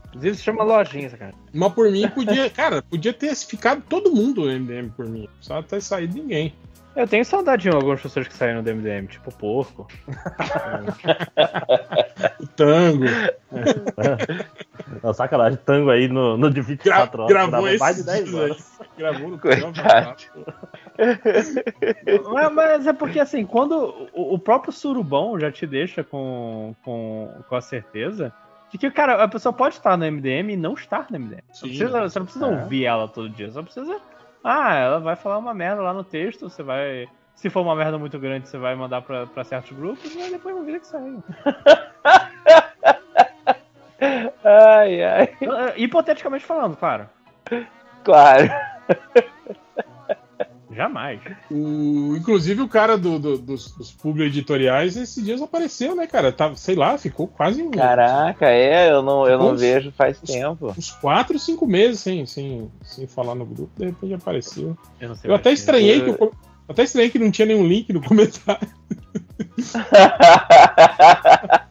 Inclusive 0.07 0.35
se 0.35 0.43
chama 0.43 0.63
lojinha, 0.63 1.09
cara. 1.11 1.33
mas 1.53 1.73
por 1.73 1.89
mim 1.91 2.07
podia, 2.09 2.49
cara, 2.49 2.81
podia 2.81 3.13
ter 3.13 3.33
ficado 3.35 3.81
todo 3.87 4.11
mundo 4.11 4.45
no 4.45 4.59
MDM 4.59 4.89
por 4.89 5.07
mim. 5.07 5.27
Só 5.39 5.61
ter 5.61 5.81
saído 5.81 6.15
ninguém. 6.15 6.53
Eu 6.95 7.05
tenho 7.07 7.25
saudade 7.25 7.63
de 7.63 7.69
algumas 7.69 8.01
pessoas 8.01 8.27
que 8.27 8.33
saíram 8.33 8.63
do 8.63 8.73
MDM, 8.73 9.07
tipo 9.07 9.29
porco. 9.35 9.85
O 12.39 12.47
tango. 12.55 13.03
Não, 15.03 15.13
sacanagem, 15.13 15.59
tango 15.65 15.89
aí 15.89 16.07
no, 16.07 16.37
no 16.37 16.49
de 16.49 16.61
24 16.61 17.23
horas. 17.23 17.33
gravou 17.33 17.51
grava 17.51 17.67
esses 17.67 17.79
mais 17.79 17.95
de 17.97 18.03
10 18.03 18.25
dias 18.29 18.35
horas. 18.35 18.71
Gravou 18.97 19.27
no 19.29 19.37
mas, 22.31 22.53
mas 22.53 22.87
é 22.87 22.93
porque 22.93 23.19
assim, 23.19 23.45
quando 23.45 24.09
o, 24.13 24.35
o 24.35 24.39
próprio 24.39 24.71
surubão 24.71 25.37
já 25.39 25.51
te 25.51 25.67
deixa 25.67 26.03
com, 26.03 26.73
com, 26.83 27.29
com 27.49 27.55
a 27.55 27.61
certeza 27.61 28.31
de 28.71 28.77
que, 28.77 28.89
cara, 28.89 29.21
a 29.23 29.27
pessoa 29.27 29.51
pode 29.53 29.75
estar 29.75 29.97
no 29.97 30.05
MDM 30.09 30.51
e 30.53 30.57
não 30.57 30.73
estar 30.73 31.07
no 31.09 31.19
MDM. 31.19 31.41
Você, 31.51 31.67
Sim. 31.67 31.77
precisa- 31.77 32.01
você 32.01 32.19
não 32.19 32.25
precisa 32.25 32.45
É. 32.47 32.49
ouvir 32.61 32.85
ela 32.85 33.07
todo 33.07 33.29
dia, 33.29 33.51
só 33.51 33.61
precisa. 33.61 33.99
Ah, 34.47 34.75
ela 34.75 34.99
vai 34.99 35.15
falar 35.15 35.39
uma 35.39 35.55
merda 35.55 35.81
lá 35.81 35.91
no 35.91 36.03
texto, 36.03 36.47
você 36.47 36.61
vai. 36.61 37.07
Se 37.33 37.49
for 37.49 37.61
uma 37.61 37.75
merda 37.75 37.97
muito 37.97 38.19
grande, 38.19 38.47
você 38.47 38.59
vai 38.59 38.75
mandar 38.75 39.01
pra, 39.01 39.25
pra 39.25 39.43
certos 39.43 39.75
grupos, 39.75 40.13
e 40.13 40.29
depois 40.29 40.55
uma 40.55 40.63
vida 40.63 40.79
que 40.79 40.85
segue. 40.87 41.17
Ai, 44.43 45.03
ai. 45.03 45.29
Hipoteticamente 45.77 46.45
falando, 46.45 46.77
claro. 46.77 47.09
Claro. 48.03 48.49
Jamais. 50.75 51.21
O, 51.49 52.15
inclusive 52.17 52.61
o 52.61 52.67
cara 52.67 52.97
do, 52.97 53.17
do- 53.17 53.37
dos, 53.37 53.71
dos 53.71 53.91
publi 53.93 54.25
editoriais 54.25 54.97
esses 54.97 55.23
dias 55.23 55.41
apareceu, 55.41 55.95
né, 55.95 56.05
cara? 56.05 56.31
Tá, 56.31 56.53
sei 56.55 56.75
lá, 56.75 56.97
ficou 56.97 57.27
quase 57.27 57.63
um, 57.63 57.71
Caraca, 57.71 58.45
é, 58.47 58.91
eu 58.91 59.01
não, 59.01 59.25
eu 59.27 59.37
não 59.39 59.53
Uns- 59.53 59.61
vejo 59.61 59.91
faz 59.93 60.19
tempo. 60.19 60.73
uns 60.77 60.91
4, 60.91 61.39
5 61.39 61.65
meses 61.65 62.01
sem, 62.01 62.25
sem, 62.25 62.69
sem 62.83 63.07
falar 63.07 63.35
no 63.35 63.45
grupo, 63.45 63.71
de 63.77 63.85
repente 63.85 64.13
apareceu. 64.15 64.77
Eu 64.99 65.09
não 65.09 65.15
sei. 65.15 65.31
Eu 65.31 65.35
até 65.35 65.49
mais. 65.49 65.59
estranhei 65.59 66.01
que 66.01 66.09
o- 66.11 66.31
até 66.67 66.83
estranhei 66.83 67.09
que 67.09 67.19
não 67.19 67.31
tinha 67.31 67.45
nenhum 67.45 67.65
link 67.65 67.93
no 67.93 68.01
comentário. 68.03 68.67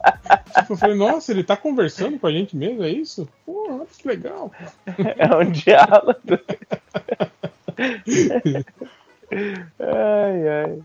Tipo, 0.55 0.75
eu 0.75 0.77
falei, 0.77 0.97
nossa, 0.97 1.33
ele 1.33 1.43
tá 1.43 1.57
conversando 1.57 2.19
com 2.19 2.27
a 2.27 2.33
gente 2.33 2.57
mesmo, 2.57 2.83
é 2.85 2.89
isso? 2.89 3.29
Porra, 3.45 3.75
olha 3.75 3.87
que 3.87 4.07
legal. 4.09 4.53
É 5.19 5.37
um 5.37 5.51
diálogo. 5.51 6.15
ai, 9.79 10.49
ai. 10.49 10.79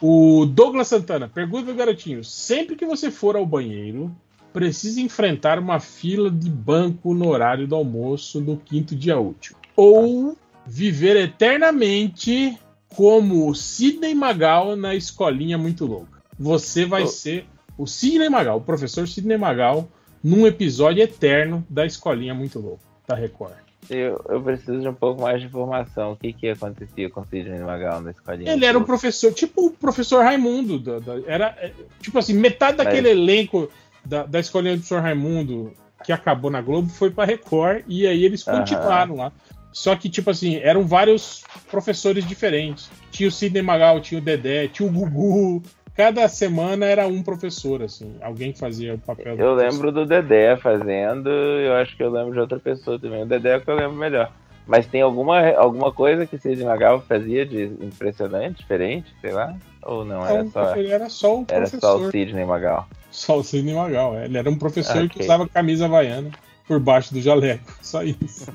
O 0.00 0.44
Douglas 0.46 0.88
Santana 0.88 1.28
pergunta 1.28 1.66
pro 1.66 1.74
garotinho: 1.74 2.24
sempre 2.24 2.76
que 2.76 2.84
você 2.86 3.10
for 3.10 3.36
ao 3.36 3.46
banheiro, 3.46 4.14
precisa 4.52 5.00
enfrentar 5.00 5.58
uma 5.58 5.80
fila 5.80 6.30
de 6.30 6.50
banco 6.50 7.14
no 7.14 7.28
horário 7.28 7.66
do 7.66 7.74
almoço 7.74 8.40
no 8.40 8.56
quinto 8.56 8.94
dia 8.94 9.18
útil. 9.18 9.56
Ou 9.76 10.36
viver 10.66 11.16
eternamente 11.16 12.58
como 12.94 13.48
o 13.48 13.54
Sidney 13.54 14.14
Magal 14.14 14.76
na 14.76 14.94
escolinha 14.94 15.58
muito 15.58 15.84
louca. 15.86 16.22
Você 16.38 16.84
vai 16.84 17.04
Oh. 17.04 17.08
ser 17.08 17.46
o 17.76 17.86
Sidney 17.86 18.28
Magal, 18.28 18.58
o 18.58 18.60
professor 18.60 19.06
Sidney 19.08 19.36
Magal, 19.36 19.88
num 20.22 20.46
episódio 20.46 21.02
eterno 21.02 21.64
da 21.68 21.84
escolinha 21.84 22.34
muito 22.34 22.58
louca, 22.60 22.82
da 23.06 23.14
Record. 23.14 23.63
Eu, 23.90 24.24
eu 24.28 24.40
preciso 24.42 24.80
de 24.80 24.88
um 24.88 24.94
pouco 24.94 25.20
mais 25.22 25.40
de 25.40 25.46
informação. 25.46 26.12
O 26.12 26.16
que 26.16 26.32
que 26.32 26.48
acontecia 26.48 27.08
com 27.10 27.20
o 27.20 27.24
Sidney 27.26 27.60
Magal 27.60 28.00
na 28.00 28.10
escolinha? 28.10 28.52
Ele 28.52 28.64
era 28.64 28.78
um 28.78 28.84
professor, 28.84 29.32
tipo 29.32 29.66
o 29.66 29.70
professor 29.70 30.22
Raimundo. 30.24 30.78
da- 30.78 30.98
da- 30.98 31.20
era, 31.26 31.46
é, 31.60 31.72
tipo 32.00 32.18
assim, 32.18 32.34
metade 32.34 32.76
Mas- 32.78 32.86
daquele 32.86 33.10
elenco 33.10 33.70
da, 34.04 34.24
da 34.24 34.40
escolinha 34.40 34.74
do 34.74 34.78
professor 34.80 35.00
Raimundo 35.02 35.72
que 36.04 36.12
acabou 36.12 36.50
na 36.50 36.60
Globo 36.60 36.88
foi 36.90 37.10
pra 37.10 37.24
Record 37.24 37.82
e 37.88 38.06
aí 38.06 38.24
eles 38.24 38.42
continuaram 38.60 39.16
lá. 39.16 39.32
Só 39.72 39.96
que, 39.96 40.08
tipo 40.08 40.30
assim, 40.30 40.56
eram 40.56 40.86
vários 40.86 41.42
professores 41.70 42.24
diferentes. 42.26 42.88
Tinha 43.10 43.28
o 43.28 43.32
Sidney 43.32 43.62
Magal, 43.62 44.00
tinha 44.00 44.20
o 44.20 44.24
Dedé, 44.24 44.68
tinha 44.68 44.88
o 44.88 44.92
Gugu. 44.92 45.62
Cada 45.96 46.26
semana 46.28 46.86
era 46.86 47.06
um 47.06 47.22
professor, 47.22 47.82
assim. 47.82 48.16
Alguém 48.20 48.52
fazia 48.52 48.94
o 48.94 48.98
papel 48.98 49.36
do 49.36 49.42
Eu 49.42 49.54
professor. 49.54 49.72
lembro 49.72 49.92
do 49.92 50.04
Dedé 50.06 50.56
fazendo, 50.56 51.28
eu 51.30 51.74
acho 51.74 51.96
que 51.96 52.02
eu 52.02 52.10
lembro 52.10 52.32
de 52.32 52.40
outra 52.40 52.58
pessoa 52.58 52.98
também. 52.98 53.22
O 53.22 53.26
Dedé 53.26 53.50
é 53.54 53.56
o 53.58 53.60
que 53.60 53.70
eu 53.70 53.76
lembro 53.76 53.96
melhor. 53.96 54.32
Mas 54.66 54.86
tem 54.86 55.02
alguma, 55.02 55.50
alguma 55.52 55.92
coisa 55.92 56.26
que 56.26 56.38
Sidney 56.38 56.64
Magal 56.66 57.00
fazia 57.02 57.44
de 57.46 57.64
impressionante, 57.80 58.58
diferente, 58.58 59.14
sei 59.20 59.30
lá? 59.32 59.54
Ou 59.82 60.04
não, 60.04 60.26
era 60.26 60.42
Não, 60.42 60.50
só, 60.50 60.74
ele 60.74 60.90
era 60.90 61.08
só 61.10 61.36
um 61.38 61.44
era 61.46 61.66
só 61.66 61.78
professor. 61.78 62.08
o 62.08 62.10
Sidney 62.10 62.44
Magal? 62.46 62.88
Só 63.10 63.38
o 63.38 63.44
Sidney 63.44 63.74
Magal. 63.74 64.16
é. 64.16 64.24
Ele 64.24 64.38
era 64.38 64.50
um 64.50 64.56
professor 64.58 65.06
que 65.08 65.16
Ok. 65.18 65.22
usava 65.26 65.46
camisa 65.48 65.84
havaiana 65.84 66.30
por 66.66 66.78
baixo 66.80 67.12
do 67.14 67.20
jaleco. 67.20 67.72
Só 67.82 68.02
isso. 68.02 68.52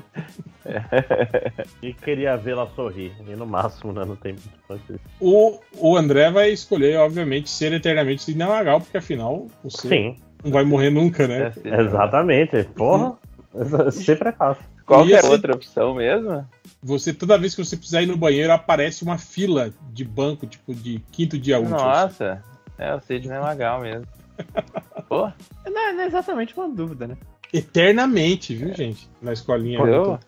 E 1.82 1.92
queria 1.94 2.36
vê-la 2.36 2.66
sorrir. 2.76 3.12
E 3.26 3.34
no 3.34 3.46
máximo, 3.46 3.92
né? 3.92 4.04
Não 4.04 4.14
tem 4.14 4.36
muito. 4.68 5.00
O, 5.18 5.58
o 5.76 5.96
André 5.96 6.30
vai 6.30 6.50
escolher, 6.50 6.98
obviamente, 6.98 7.48
ser 7.48 7.72
eternamente 7.72 8.22
Sidney 8.22 8.46
Magal, 8.46 8.80
porque 8.80 8.98
afinal 8.98 9.46
você 9.64 9.88
Sim. 9.88 10.16
não 10.44 10.52
vai 10.52 10.64
morrer 10.64 10.90
nunca, 10.90 11.26
né? 11.26 11.52
Exatamente. 11.64 12.64
Porra. 12.76 13.16
Sempre 13.90 14.28
é 14.28 14.32
fácil. 14.32 14.62
Qual 14.86 15.08
é 15.08 15.14
a 15.14 15.18
esse- 15.18 15.28
outra 15.28 15.54
opção 15.54 15.94
mesmo? 15.94 16.46
Você, 16.82 17.12
toda 17.12 17.38
vez 17.38 17.54
que 17.54 17.64
você 17.64 17.76
precisar 17.76 18.02
ir 18.02 18.06
no 18.06 18.16
banheiro, 18.16 18.52
aparece 18.52 19.02
uma 19.02 19.18
fila 19.18 19.72
de 19.92 20.04
banco, 20.04 20.46
tipo, 20.46 20.74
de 20.74 21.00
quinto 21.10 21.38
dia 21.38 21.58
útil. 21.58 21.70
Nossa, 21.76 22.42
é 22.78 22.94
o 22.94 23.00
Sidney 23.00 23.38
Magal 23.40 23.80
mesmo. 23.80 24.06
Pô, 25.08 25.30
Não, 25.66 25.92
não 25.94 26.02
é 26.02 26.06
exatamente 26.06 26.56
uma 26.56 26.68
dúvida, 26.68 27.06
né? 27.08 27.16
Eternamente, 27.52 28.54
viu, 28.54 28.74
gente? 28.74 29.08
Na 29.20 29.32
escolinha. 29.32 29.78
Pô. 29.78 30.18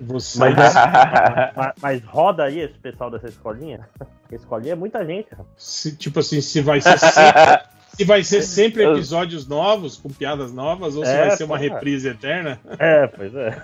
Você. 0.00 0.38
Mas, 0.38 0.56
é- 0.58 1.52
mas- 1.56 1.74
mas 1.80 2.04
roda 2.04 2.44
aí 2.44 2.60
esse 2.60 2.78
pessoal 2.78 3.10
dessa 3.10 3.28
escolinha? 3.28 3.88
Porque 4.22 4.36
escolinha 4.36 4.72
é 4.72 4.76
muita 4.76 5.04
gente. 5.04 5.28
Se- 5.56 5.94
tipo 5.96 6.20
assim, 6.20 6.40
se 6.40 6.60
vai 6.62 6.80
ser 6.80 6.98
sempre, 6.98 7.60
se 8.00 8.04
vai 8.04 8.24
ser 8.24 8.42
sempre 8.42 8.82
episódios 8.84 9.46
novos, 9.46 9.96
com 9.98 10.08
piadas 10.08 10.52
novas, 10.52 10.96
ou 10.96 11.04
se 11.04 11.10
É, 11.10 11.26
vai 11.26 11.36
ser 11.36 11.44
uma 11.44 11.58
porra. 11.58 11.74
reprise 11.74 12.08
eterna. 12.08 12.58
É, 12.78 13.06
pois 13.06 13.34
é. 13.34 13.62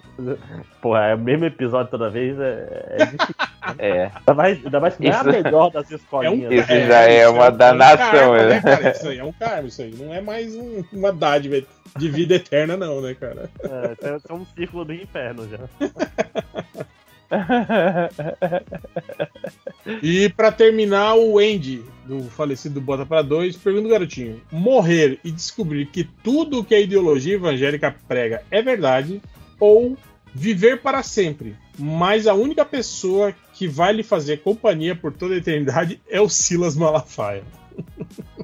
Porra, 0.80 1.06
é 1.08 1.16
o 1.16 1.20
mesmo 1.20 1.46
episódio 1.46 1.90
toda 1.90 2.08
vez, 2.10 2.38
é, 2.40 2.96
é 3.00 3.06
difícil. 3.06 3.36
É. 3.80 4.12
Ainda 4.16 4.34
mais, 4.36 4.64
ainda 4.66 4.80
mais 4.80 4.96
que 4.96 5.04
não 5.04 5.10
é 5.12 5.16
a 5.16 5.20
Isso- 5.22 5.32
melhor 5.44 5.72
das 5.72 5.90
escolinhas. 5.90 6.52
Isso 6.52 6.72
né? 6.72 6.88
já 6.88 7.00
é 7.02 7.28
uma 7.28 7.50
danação, 7.50 8.12
karma, 8.12 8.38
né? 8.38 8.46
né, 8.50 8.62
cara? 8.62 8.92
Isso 8.92 9.08
aí 9.10 9.18
é 9.18 9.24
um 9.24 9.32
karma, 9.32 9.68
isso 9.70 9.82
aí. 9.82 9.96
Não 9.98 10.14
é 10.14 10.22
mais 10.22 10.56
um- 10.56 10.84
uma 10.94 11.12
dádiva 11.12 11.66
de 11.98 12.10
vida 12.10 12.36
eterna, 12.36 12.78
não, 12.78 13.02
né, 13.02 13.16
cara? 13.20 13.50
É, 13.64 14.08
é- 14.08 14.18
é 14.30 14.34
um 14.34 14.46
círculo 14.56 14.86
do 14.86 14.94
inferno 14.94 15.48
já. 15.50 15.58
E 20.02 20.30
pra 20.30 20.52
terminar, 20.52 21.16
o 21.16 21.40
Andy, 21.40 21.84
do 22.06 22.24
falecido 22.24 22.82
Bota 22.82 23.06
pra 23.06 23.22
Dois, 23.22 23.56
pergunta 23.56 23.88
o 23.88 23.92
garotinho: 23.92 24.42
morrer 24.52 25.20
e 25.24 25.32
descobrir 25.32 25.86
que 25.88 26.04
tudo 26.04 26.60
o 26.60 26.64
que 26.64 26.76
a 26.76 26.80
ideologia 26.80 27.36
evangélica 27.36 27.96
prega 28.08 28.44
é 28.52 28.62
verdade, 28.62 29.22
ou 29.60 29.98
viver 30.34 30.82
para 30.82 31.04
sempre, 31.04 31.56
mas 31.78 32.28
a 32.28 32.34
única 32.34 32.66
pessoa 32.66 33.34
que 33.54 33.68
vai 33.68 33.94
lhe 33.94 34.04
fazer 34.04 34.42
companhia 34.42 34.96
por 34.96 35.14
toda 35.14 35.36
a 35.36 35.38
eternidade 35.38 36.02
é 36.10 36.20
o 36.20 36.30
Silas 36.30 36.76
Malafaia. 36.76 37.44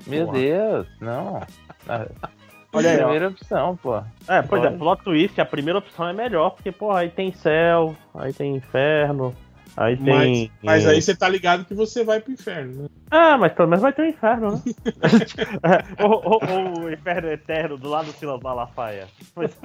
Meu 0.08 0.32
Deus, 0.32 0.88
não. 1.00 1.42
Olha 2.72 2.92
aí, 2.92 2.98
ó. 2.98 3.04
Primeira 3.04 3.28
opção, 3.30 3.76
pô. 3.78 3.98
É, 4.28 4.42
pois 4.44 4.64
é, 4.64 4.68
Olha. 4.68 4.78
plot 4.78 5.04
twist, 5.04 5.42
a 5.42 5.46
primeira 5.46 5.80
opção 5.80 6.08
é 6.08 6.14
melhor, 6.14 6.52
porque, 6.52 6.72
porra, 6.72 7.00
aí 7.00 7.10
tem 7.10 7.32
céu, 7.32 7.96
aí 8.14 8.32
tem 8.32 8.56
inferno, 8.56 9.36
aí 9.80 9.98
Mas, 10.00 10.24
tem. 10.26 10.52
mas 10.62 10.86
aí 10.86 11.02
você 11.02 11.16
tá 11.16 11.28
ligado 11.30 11.64
que 11.66 11.74
você 11.74 12.04
vai 12.04 12.20
pro 12.20 12.34
inferno, 12.34 12.84
né? 12.84 12.90
Ah, 13.10 13.38
mas 13.38 13.54
pelo 13.54 13.70
menos 13.70 13.82
vai 13.82 13.94
ter 13.94 14.02
um 14.02 14.10
inferno, 14.10 14.52
né? 14.52 14.62
ou, 16.04 16.22
ou- 16.26 16.80
o 16.86 16.92
inferno 16.92 17.30
eterno 17.30 17.78
do 17.78 17.88
lado 17.90 18.08
do 18.08 18.12
Silas 18.14 18.42
Malafaia. 18.42 19.08
Mas- 19.36 19.58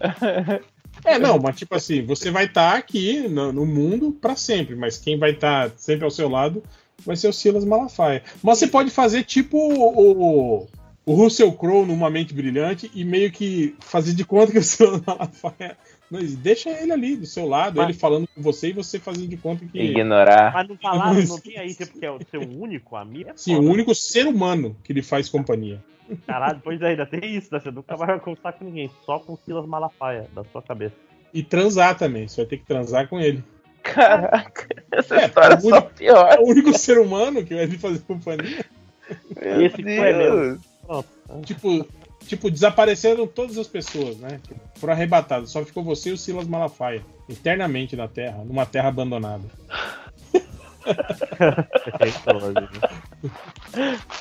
É, 1.04 1.18
não, 1.18 1.38
mas 1.38 1.56
tipo 1.56 1.74
assim, 1.74 2.04
você 2.04 2.30
vai 2.30 2.44
estar 2.44 2.76
aqui 2.76 3.26
no, 3.28 3.50
no 3.52 3.64
mundo 3.64 4.12
pra 4.12 4.36
sempre, 4.36 4.76
mas 4.76 4.98
quem 4.98 5.18
vai 5.18 5.30
estar 5.30 5.70
sempre 5.76 6.04
ao 6.04 6.10
seu 6.10 6.28
lado 6.28 6.62
vai 7.04 7.16
ser 7.16 7.28
o 7.28 7.32
Silas 7.32 7.64
Malafaia. 7.64 8.22
Mas 8.42 8.58
você 8.58 8.66
pode 8.66 8.90
fazer 8.90 9.24
tipo 9.24 9.56
o, 9.56 10.60
o, 10.60 10.68
o 11.06 11.14
Russell 11.14 11.50
Crowe 11.52 11.86
numa 11.86 12.10
mente 12.10 12.34
brilhante 12.34 12.90
e 12.94 13.04
meio 13.04 13.32
que 13.32 13.74
fazer 13.80 14.12
de 14.12 14.24
conta 14.24 14.52
que 14.52 14.58
o 14.58 14.62
Silas 14.62 15.00
Malafaia. 15.04 15.76
Não, 16.12 16.20
deixa 16.36 16.68
ele 16.70 16.92
ali 16.92 17.16
do 17.16 17.24
seu 17.26 17.46
lado, 17.48 17.76
Mas- 17.78 17.88
ele 17.88 17.98
falando 17.98 18.28
com 18.34 18.42
você 18.42 18.68
e 18.68 18.72
você 18.72 18.98
fazendo 18.98 19.28
de 19.28 19.36
conta 19.38 19.64
que. 19.64 19.78
Ignorar. 19.80 20.52
Mas 20.52 20.68
não 20.68 20.76
falaram, 20.76 21.14
não 21.24 21.40
tem 21.40 21.56
aí, 21.58 21.74
tipo, 21.74 21.98
que 21.98 22.04
é 22.04 22.10
o 22.10 22.18
seu 22.30 22.42
único 22.42 22.94
amigo? 22.96 23.30
É 23.30 23.32
Sim, 23.34 23.56
o 23.56 23.62
único 23.62 23.94
ser 23.94 24.26
humano 24.26 24.76
que 24.84 24.92
lhe 24.92 25.02
faz 25.02 25.28
companhia. 25.30 25.82
Caralho, 26.26 26.60
pois 26.62 26.80
é, 26.82 26.88
ainda 26.88 27.06
tem 27.06 27.34
isso, 27.36 27.48
né? 27.50 27.58
Você 27.58 27.70
nunca 27.70 27.96
vai 27.96 28.20
conversar 28.20 28.52
com 28.52 28.64
ninguém, 28.66 28.90
só 29.06 29.18
com 29.18 29.32
o 29.32 29.38
Silas 29.46 29.64
Malafaia 29.66 30.26
da 30.34 30.44
sua 30.44 30.60
cabeça. 30.60 30.94
E 31.32 31.42
transar 31.42 31.96
também, 31.96 32.28
você 32.28 32.42
vai 32.42 32.46
ter 32.46 32.58
que 32.58 32.66
transar 32.66 33.08
com 33.08 33.18
ele. 33.18 33.42
Caraca, 33.82 34.68
essa 34.92 35.16
É, 35.16 35.26
história 35.26 35.54
é 35.54 35.56
o 35.56 35.60
só 35.60 35.68
único- 35.68 35.90
pior. 35.94 36.28
É 36.32 36.38
o 36.38 36.44
único 36.46 36.76
ser 36.78 36.98
humano 36.98 37.42
que 37.44 37.54
vai 37.54 37.64
lhe 37.64 37.78
fazer 37.78 38.00
companhia. 38.00 38.64
Meu 39.40 39.62
Esse 39.66 39.82
foi 39.82 40.12
Deus. 40.12 40.60
Pronto. 40.86 41.08
Tipo, 41.44 41.88
tipo, 42.26 42.50
desapareceram 42.50 43.26
todas 43.26 43.58
as 43.58 43.66
pessoas, 43.66 44.16
né? 44.18 44.40
Foram 44.76 44.94
arrebatadas. 44.94 45.50
Só 45.50 45.64
ficou 45.64 45.82
você 45.82 46.10
e 46.10 46.12
o 46.12 46.18
Silas 46.18 46.46
Malafaia. 46.46 47.04
Eternamente 47.28 47.96
na 47.96 48.08
Terra, 48.08 48.44
numa 48.44 48.66
terra 48.66 48.88
abandonada. 48.88 49.44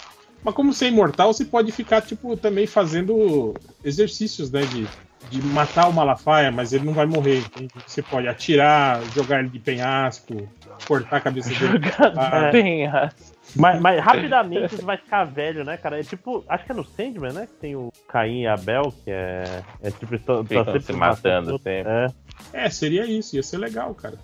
Mas 0.43 0.55
como 0.55 0.73
você 0.73 0.85
é 0.85 0.87
imortal, 0.87 1.33
você 1.33 1.45
pode 1.45 1.71
ficar, 1.71 2.01
tipo, 2.01 2.35
também 2.35 2.65
fazendo 2.65 3.53
exercícios, 3.83 4.51
né? 4.51 4.61
De, 4.61 4.87
de 5.29 5.41
matar 5.47 5.87
o 5.87 5.93
Malafaia, 5.93 6.51
mas 6.51 6.73
ele 6.73 6.85
não 6.85 6.93
vai 6.93 7.05
morrer. 7.05 7.39
entende? 7.39 7.73
Você 7.85 8.01
pode 8.01 8.27
atirar, 8.27 9.01
jogar 9.13 9.39
ele 9.39 9.49
de 9.49 9.59
penhasco, 9.59 10.49
cortar 10.87 11.17
a 11.17 11.21
cabeça 11.21 11.49
dele. 11.49 11.85
Ah, 12.17 12.49
penhasco. 12.51 13.30
Mas, 13.55 13.79
mas 13.79 13.99
rapidamente 14.03 14.75
você 14.75 14.81
vai 14.83 14.97
ficar 14.97 15.25
velho, 15.25 15.63
né, 15.63 15.77
cara? 15.77 15.99
É 15.99 16.03
tipo, 16.03 16.43
acho 16.47 16.65
que 16.65 16.71
é 16.71 16.75
no 16.75 16.85
Sandman, 16.85 17.33
né? 17.33 17.47
Que 17.47 17.53
tem 17.53 17.75
o 17.75 17.91
Caim 18.07 18.41
e 18.41 18.47
Abel, 18.47 18.93
que 19.03 19.11
é. 19.11 19.63
É 19.81 19.91
tipo, 19.91 20.15
estão 20.15 20.43
Ficam 20.45 20.65
sempre 20.65 20.81
se 20.81 20.93
matando 20.93 21.57
sempre. 21.57 21.91
É. 21.91 22.07
É, 22.53 22.69
seria 22.69 23.05
isso. 23.05 23.35
Ia 23.35 23.43
ser 23.43 23.57
legal, 23.57 23.93
cara. 23.93 24.17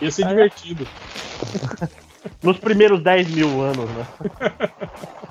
Ia 0.00 0.10
ser 0.10 0.26
divertido. 0.26 0.86
Nos 2.42 2.58
primeiros 2.58 3.02
10 3.02 3.30
mil 3.30 3.60
anos, 3.60 3.90
né? 3.90 4.06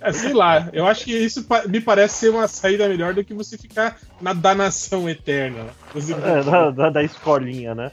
É, 0.00 0.12
sei 0.12 0.32
lá, 0.32 0.68
eu 0.72 0.86
acho 0.86 1.04
que 1.04 1.12
isso 1.12 1.44
me 1.68 1.80
parece 1.80 2.14
ser 2.16 2.30
uma 2.30 2.46
saída 2.46 2.88
melhor 2.88 3.14
do 3.14 3.24
que 3.24 3.34
você 3.34 3.58
ficar 3.58 3.98
na 4.20 4.32
danação 4.32 5.08
eterna. 5.08 5.66
É, 5.94 6.42
da, 6.42 6.70
da, 6.70 6.90
da 6.90 7.02
escolinha, 7.02 7.74
né? 7.74 7.92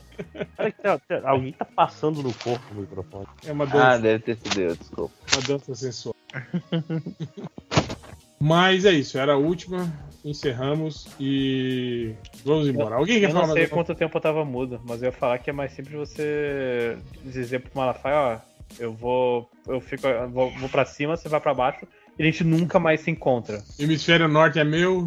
Alguém 1.24 1.54
tá 1.54 1.66
passando 1.66 2.22
no 2.22 2.34
corpo 2.34 2.64
o 2.72 2.76
microfone. 2.82 3.26
É 3.46 3.52
uma 3.52 3.64
Ah, 3.66 3.68
dança, 3.68 4.00
deve 4.00 4.20
ter 4.24 4.38
sido 4.38 4.62
eu, 4.62 4.76
desculpa. 4.76 5.14
uma 5.34 5.42
dança 5.42 5.76
sensual. 5.76 6.16
Mas 8.40 8.86
é 8.86 8.92
isso, 8.92 9.18
era 9.18 9.34
a 9.34 9.38
última. 9.38 9.92
Encerramos 10.24 11.08
e 11.20 12.14
vamos 12.44 12.68
embora. 12.68 12.96
Alguém 12.96 13.20
quer 13.20 13.28
eu 13.28 13.32
falar 13.32 13.42
não 13.42 13.48
mais 13.50 13.54
sei 13.54 13.64
alguma 13.66 13.84
quanto 13.86 13.98
tempo 13.98 14.18
eu 14.18 14.22
tava 14.22 14.44
mudo, 14.44 14.82
mas 14.84 15.02
eu 15.02 15.08
ia 15.08 15.12
falar 15.12 15.38
que 15.38 15.52
é 15.52 15.54
mais 15.54 15.72
simples 15.74 15.94
você 15.96 16.98
dizer 17.24 17.60
pro 17.62 17.72
Malafaia, 17.76 18.18
ó, 18.18 18.38
eu 18.80 18.94
vou. 18.94 19.50
Eu 19.68 19.80
fico. 19.82 20.08
eu 20.08 20.30
vou, 20.30 20.52
vou 20.52 20.70
pra 20.70 20.86
cima, 20.86 21.16
você 21.18 21.28
vai 21.30 21.40
pra 21.40 21.54
baixo, 21.54 21.88
e 22.18 22.22
a 22.24 22.26
gente 22.26 22.44
nunca 22.44 22.80
mais 22.80 23.02
se 23.02 23.12
encontra. 23.12 23.62
Hemisfério 23.80 24.28
norte 24.28 24.60
é 24.60 24.64
meu, 24.64 25.06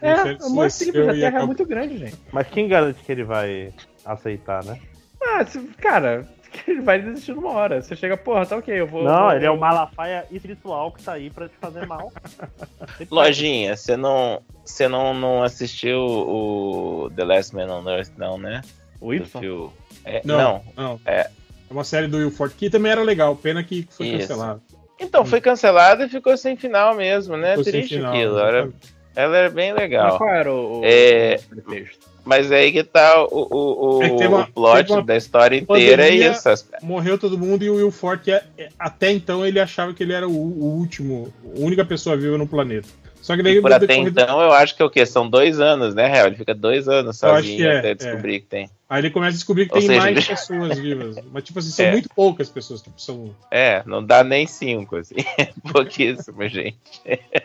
É, 0.00 0.10
hemisfério 0.10 0.36
é 0.36 0.40
sul 0.40 0.50
muito 0.54 0.72
simples, 0.72 1.18
Terra 1.20 1.40
é 1.42 1.46
muito 1.46 1.64
grande, 1.66 1.98
gente. 1.98 2.16
Mas 2.32 2.48
quem 2.48 2.68
garante 2.68 3.02
que 3.02 3.12
ele 3.12 3.24
vai 3.24 3.72
aceitar, 4.04 4.64
né? 4.64 4.78
Ah, 5.22 5.44
se- 5.44 5.60
cara, 5.78 6.26
ele 6.66 6.80
vai 6.80 7.00
desistir 7.00 7.32
numa 7.34 7.50
hora. 7.50 7.80
Você 7.82 7.94
chega, 7.94 8.16
porra, 8.16 8.44
tá 8.46 8.56
ok, 8.56 8.74
eu 8.74 8.86
vou. 8.86 9.04
Não, 9.04 9.24
vou- 9.26 9.32
ele 9.32 9.44
é 9.46 9.50
o 9.50 9.58
Malafaia 9.58 10.26
espiritual 10.30 10.90
que 10.92 11.02
tá 11.02 11.12
aí 11.12 11.30
pra 11.30 11.48
te 11.48 11.54
fazer 11.60 11.86
mal. 11.86 12.12
Lojinha, 13.10 13.76
você 13.76 13.96
não, 13.96 14.42
você 14.64 14.88
não, 14.88 15.14
não 15.14 15.42
assistiu 15.42 15.98
o 16.00 17.10
The 17.14 17.24
Last 17.24 17.54
Man 17.54 17.66
on 17.72 17.88
Earth, 17.88 18.12
não, 18.16 18.38
né? 18.38 18.60
O 19.00 19.14
Y? 19.14 19.70
É, 20.04 20.20
Não, 20.24 20.36
não. 20.36 20.62
não. 20.76 21.00
É. 21.06 21.30
É 21.70 21.72
uma 21.72 21.84
série 21.84 22.08
do 22.08 22.16
Will 22.16 22.32
Forte 22.32 22.56
que 22.56 22.68
também 22.68 22.90
era 22.90 23.00
legal, 23.02 23.36
pena 23.36 23.62
que 23.62 23.86
foi 23.90 24.08
Isso. 24.08 24.18
cancelado. 24.28 24.60
Então, 24.98 25.24
foi 25.24 25.40
cancelado 25.40 26.02
e 26.02 26.08
ficou 26.08 26.36
sem 26.36 26.56
final 26.56 26.94
mesmo, 26.96 27.36
né? 27.36 27.50
Ficou 27.50 27.64
sem 27.64 27.72
Triste 27.74 27.94
final, 27.94 28.12
aquilo. 28.12 28.38
Era, 28.38 28.68
Ela 29.16 29.36
era 29.38 29.50
bem 29.50 29.72
legal. 29.72 30.08
Mas 30.08 30.18
qual 30.18 30.30
era 30.30 30.52
o, 30.52 30.80
o 30.80 30.84
É, 30.84 31.38
pretexto? 31.48 31.98
mas 32.24 32.52
aí 32.52 32.70
que 32.72 32.82
tá 32.84 33.22
o, 33.24 33.28
o, 33.50 33.98
o, 33.98 34.22
É 34.22 34.28
uma- 34.28 34.40
o 34.42 34.52
plot 34.52 34.90
uma 34.92 35.02
da 35.02 35.16
história 35.16 35.56
inteira 35.56 36.06
é 36.08 36.14
isso. 36.14 36.48
Morreu 36.82 37.16
todo 37.16 37.38
mundo 37.38 37.64
e 37.64 37.70
o 37.70 37.76
Will 37.76 37.90
Forte, 37.90 38.30
é- 38.30 38.44
é- 38.58 38.68
até 38.78 39.10
então, 39.10 39.46
ele 39.46 39.58
achava 39.58 39.94
que 39.94 40.02
ele 40.02 40.12
era 40.12 40.28
o, 40.28 40.32
o 40.32 40.64
último, 40.76 41.32
a 41.56 41.60
única 41.60 41.84
pessoa 41.84 42.16
viva 42.16 42.36
no 42.36 42.46
planeta. 42.46 42.88
Só 43.22 43.36
que 43.36 43.42
daí 43.42 43.60
Por 43.60 43.68
no 43.70 43.76
até 43.76 43.86
decorrer 43.86 44.08
então, 44.08 44.40
eu 44.40 44.52
acho 44.52 44.74
que 44.74 44.82
é 44.82 44.84
o 44.84 44.90
quê? 44.90 45.04
São 45.04 45.28
dois 45.28 45.60
anos, 45.60 45.94
né, 45.94 46.06
Real? 46.08 46.28
Ele 46.28 46.36
fica 46.36 46.54
dois 46.54 46.88
anos 46.88 47.18
sozinho 47.18 47.56
que 47.58 47.66
é, 47.66 47.78
até 47.78 47.90
é. 47.90 47.94
descobrir 47.94 48.40
que 48.40 48.46
tem. 48.46 48.70
Aí 48.88 49.02
ele 49.02 49.10
começa 49.10 49.34
a 49.34 49.36
descobrir 49.36 49.66
que 49.66 49.74
Ou 49.74 49.78
tem 49.78 49.88
seja, 49.88 50.00
mais 50.00 50.16
ele- 50.16 50.26
pessoas 50.26 50.78
vivas. 50.78 51.16
Mas, 51.30 51.44
tipo 51.44 51.58
assim, 51.58 51.68
são 51.70 51.84
É. 51.86 51.92
muito 51.92 52.08
poucas 52.08 52.48
pessoas. 52.48 52.80
Tipo, 52.82 53.00
são... 53.00 53.34
É, 53.50 53.82
não 53.86 54.04
dá 54.04 54.24
nem 54.24 54.46
cinco, 54.46 54.96
assim. 54.96 55.14
Pouquíssimo, 55.70 56.48
gente. 56.48 56.80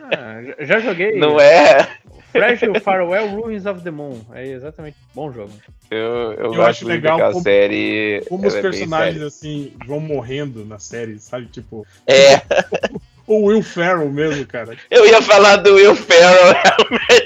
Ah, 0.01 0.41
já- 0.65 0.79
joguei. 0.79 1.17
Não 1.19 1.39
é? 1.39 1.87
Fragile 2.31 2.79
Farewell 2.79 3.27
Ruins 3.29 3.65
of 3.65 3.81
the 3.81 3.91
Moon. 3.91 4.21
É 4.33 4.47
exatamente. 4.47 4.97
Bom 5.13 5.31
jogo. 5.31 5.51
Eu, 5.91 5.97
eu, 5.97 6.33
Eu 6.33 6.47
gosto 6.49 6.61
acho 6.69 6.83
muito 6.85 6.95
legal 6.95 7.31
como- 7.31 7.43
série. 7.43 8.23
Como 8.27 8.47
os 8.47 8.55
é 8.55 8.61
personagens, 8.61 9.21
assim, 9.21 9.73
vão 9.85 9.99
morrendo 9.99 10.65
na 10.65 10.79
série, 10.79 11.19
sabe? 11.19 11.45
Tipo... 11.47 11.85
É. 12.07 12.41
O 13.27 13.45
Will 13.47 13.63
Ferrell 13.63 14.09
mesmo, 14.11 14.45
cara. 14.45 14.75
Eu 14.91 15.05
ia 15.07 15.21
falar 15.21 15.55
do 15.57 15.73
Will 15.75 15.95
Ferrell. 15.95 16.55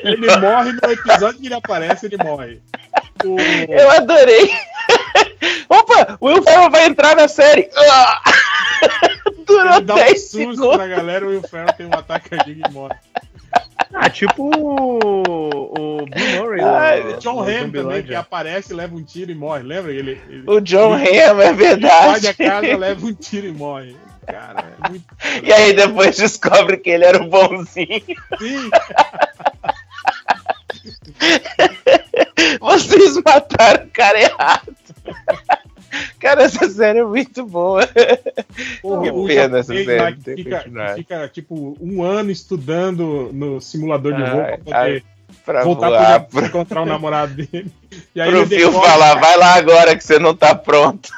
Ele 0.03 0.37
morre 0.37 0.71
no 0.71 0.91
episódio 0.91 1.39
que 1.39 1.47
ele 1.47 1.53
aparece, 1.55 2.05
ele 2.05 2.17
morre. 2.23 2.61
O... 3.25 3.37
Eu 3.39 3.91
adorei. 3.91 4.49
Opa, 5.67 6.17
o 6.21 6.27
Will 6.27 6.41
Ferrell 6.43 6.69
vai 6.71 6.85
entrar 6.85 7.15
na 7.15 7.27
série. 7.27 7.69
Ah! 7.75 8.21
Durou 9.45 9.73
Ele 9.75 9.81
dá 9.81 9.93
um 9.93 9.97
10 9.97 10.21
susto 10.21 10.37
segundos. 10.55 10.75
pra 10.77 10.87
galera, 10.87 11.25
o 11.25 11.29
Will 11.29 11.41
Ferrell 11.43 11.73
tem 11.73 11.85
um 11.87 11.93
ataque 11.93 12.29
cardíaco 12.29 12.69
e 12.69 12.73
morre. 12.73 12.95
Ah, 13.93 14.09
tipo 14.09 14.43
o, 14.55 15.99
o 15.99 16.05
Bill 16.05 16.41
Murray. 16.41 16.61
Ai, 16.61 17.03
do- 17.03 17.19
John 17.19 17.41
Hamm 17.41 17.71
também, 17.71 18.03
que 18.03 18.13
aparece, 18.15 18.73
leva 18.73 18.95
um 18.95 19.03
tiro 19.03 19.31
e 19.31 19.35
morre. 19.35 19.63
Lembra? 19.63 19.91
Ele, 19.91 20.21
ele- 20.29 20.43
O 20.45 20.61
John 20.61 20.97
ele- 20.97 21.19
Hamm, 21.23 21.41
é 21.41 21.53
verdade. 21.53 21.95
Ele 21.95 22.07
invade 22.09 22.27
a 22.27 22.33
casa, 22.33 22.77
leva 22.77 23.05
um 23.05 23.13
tiro 23.13 23.47
e 23.47 23.51
morre. 23.51 23.95
Cara, 24.29 24.77
é 24.83 24.89
muito... 24.89 25.05
E 25.43 25.51
aí 25.51 25.73
depois 25.73 26.17
descobre 26.17 26.77
que 26.77 26.89
ele 26.89 27.05
era 27.05 27.21
o 27.21 27.27
bonzinho. 27.27 28.03
Sim. 28.39 28.69
Vocês 32.59 33.15
mataram 33.23 33.85
o 33.85 33.89
cara 33.89 34.21
errado. 34.21 34.75
Cara, 36.19 36.43
essa 36.43 36.69
série 36.69 36.99
é 36.99 37.03
muito 37.03 37.45
boa. 37.45 37.87
Porra, 38.81 39.11
que 39.11 39.27
pena 39.27 39.59
essa 39.59 39.73
série 39.73 40.15
que 40.15 40.35
fica, 40.35 40.63
que 40.63 40.93
fica, 40.95 41.27
tipo, 41.29 41.77
um 41.81 42.03
ano 42.03 42.29
estudando 42.29 43.31
no 43.33 43.59
simulador 43.59 44.13
de 44.13 44.23
voo 44.23 44.43
pra 44.43 44.57
poder 44.57 44.75
ai, 44.75 45.03
pra 45.45 45.63
voltar 45.63 45.89
voar, 45.89 46.19
pra 46.25 46.45
encontrar 46.45 46.81
o 46.81 46.85
namorado 46.85 47.33
dele. 47.33 47.71
E 48.13 48.21
aí 48.21 48.29
Pro 48.29 48.41
ele 48.41 48.71
falar, 48.71 49.15
vai 49.15 49.35
lá 49.35 49.55
agora 49.55 49.97
que 49.97 50.03
você 50.03 50.19
não 50.19 50.35
tá 50.35 50.53
pronto. 50.53 51.09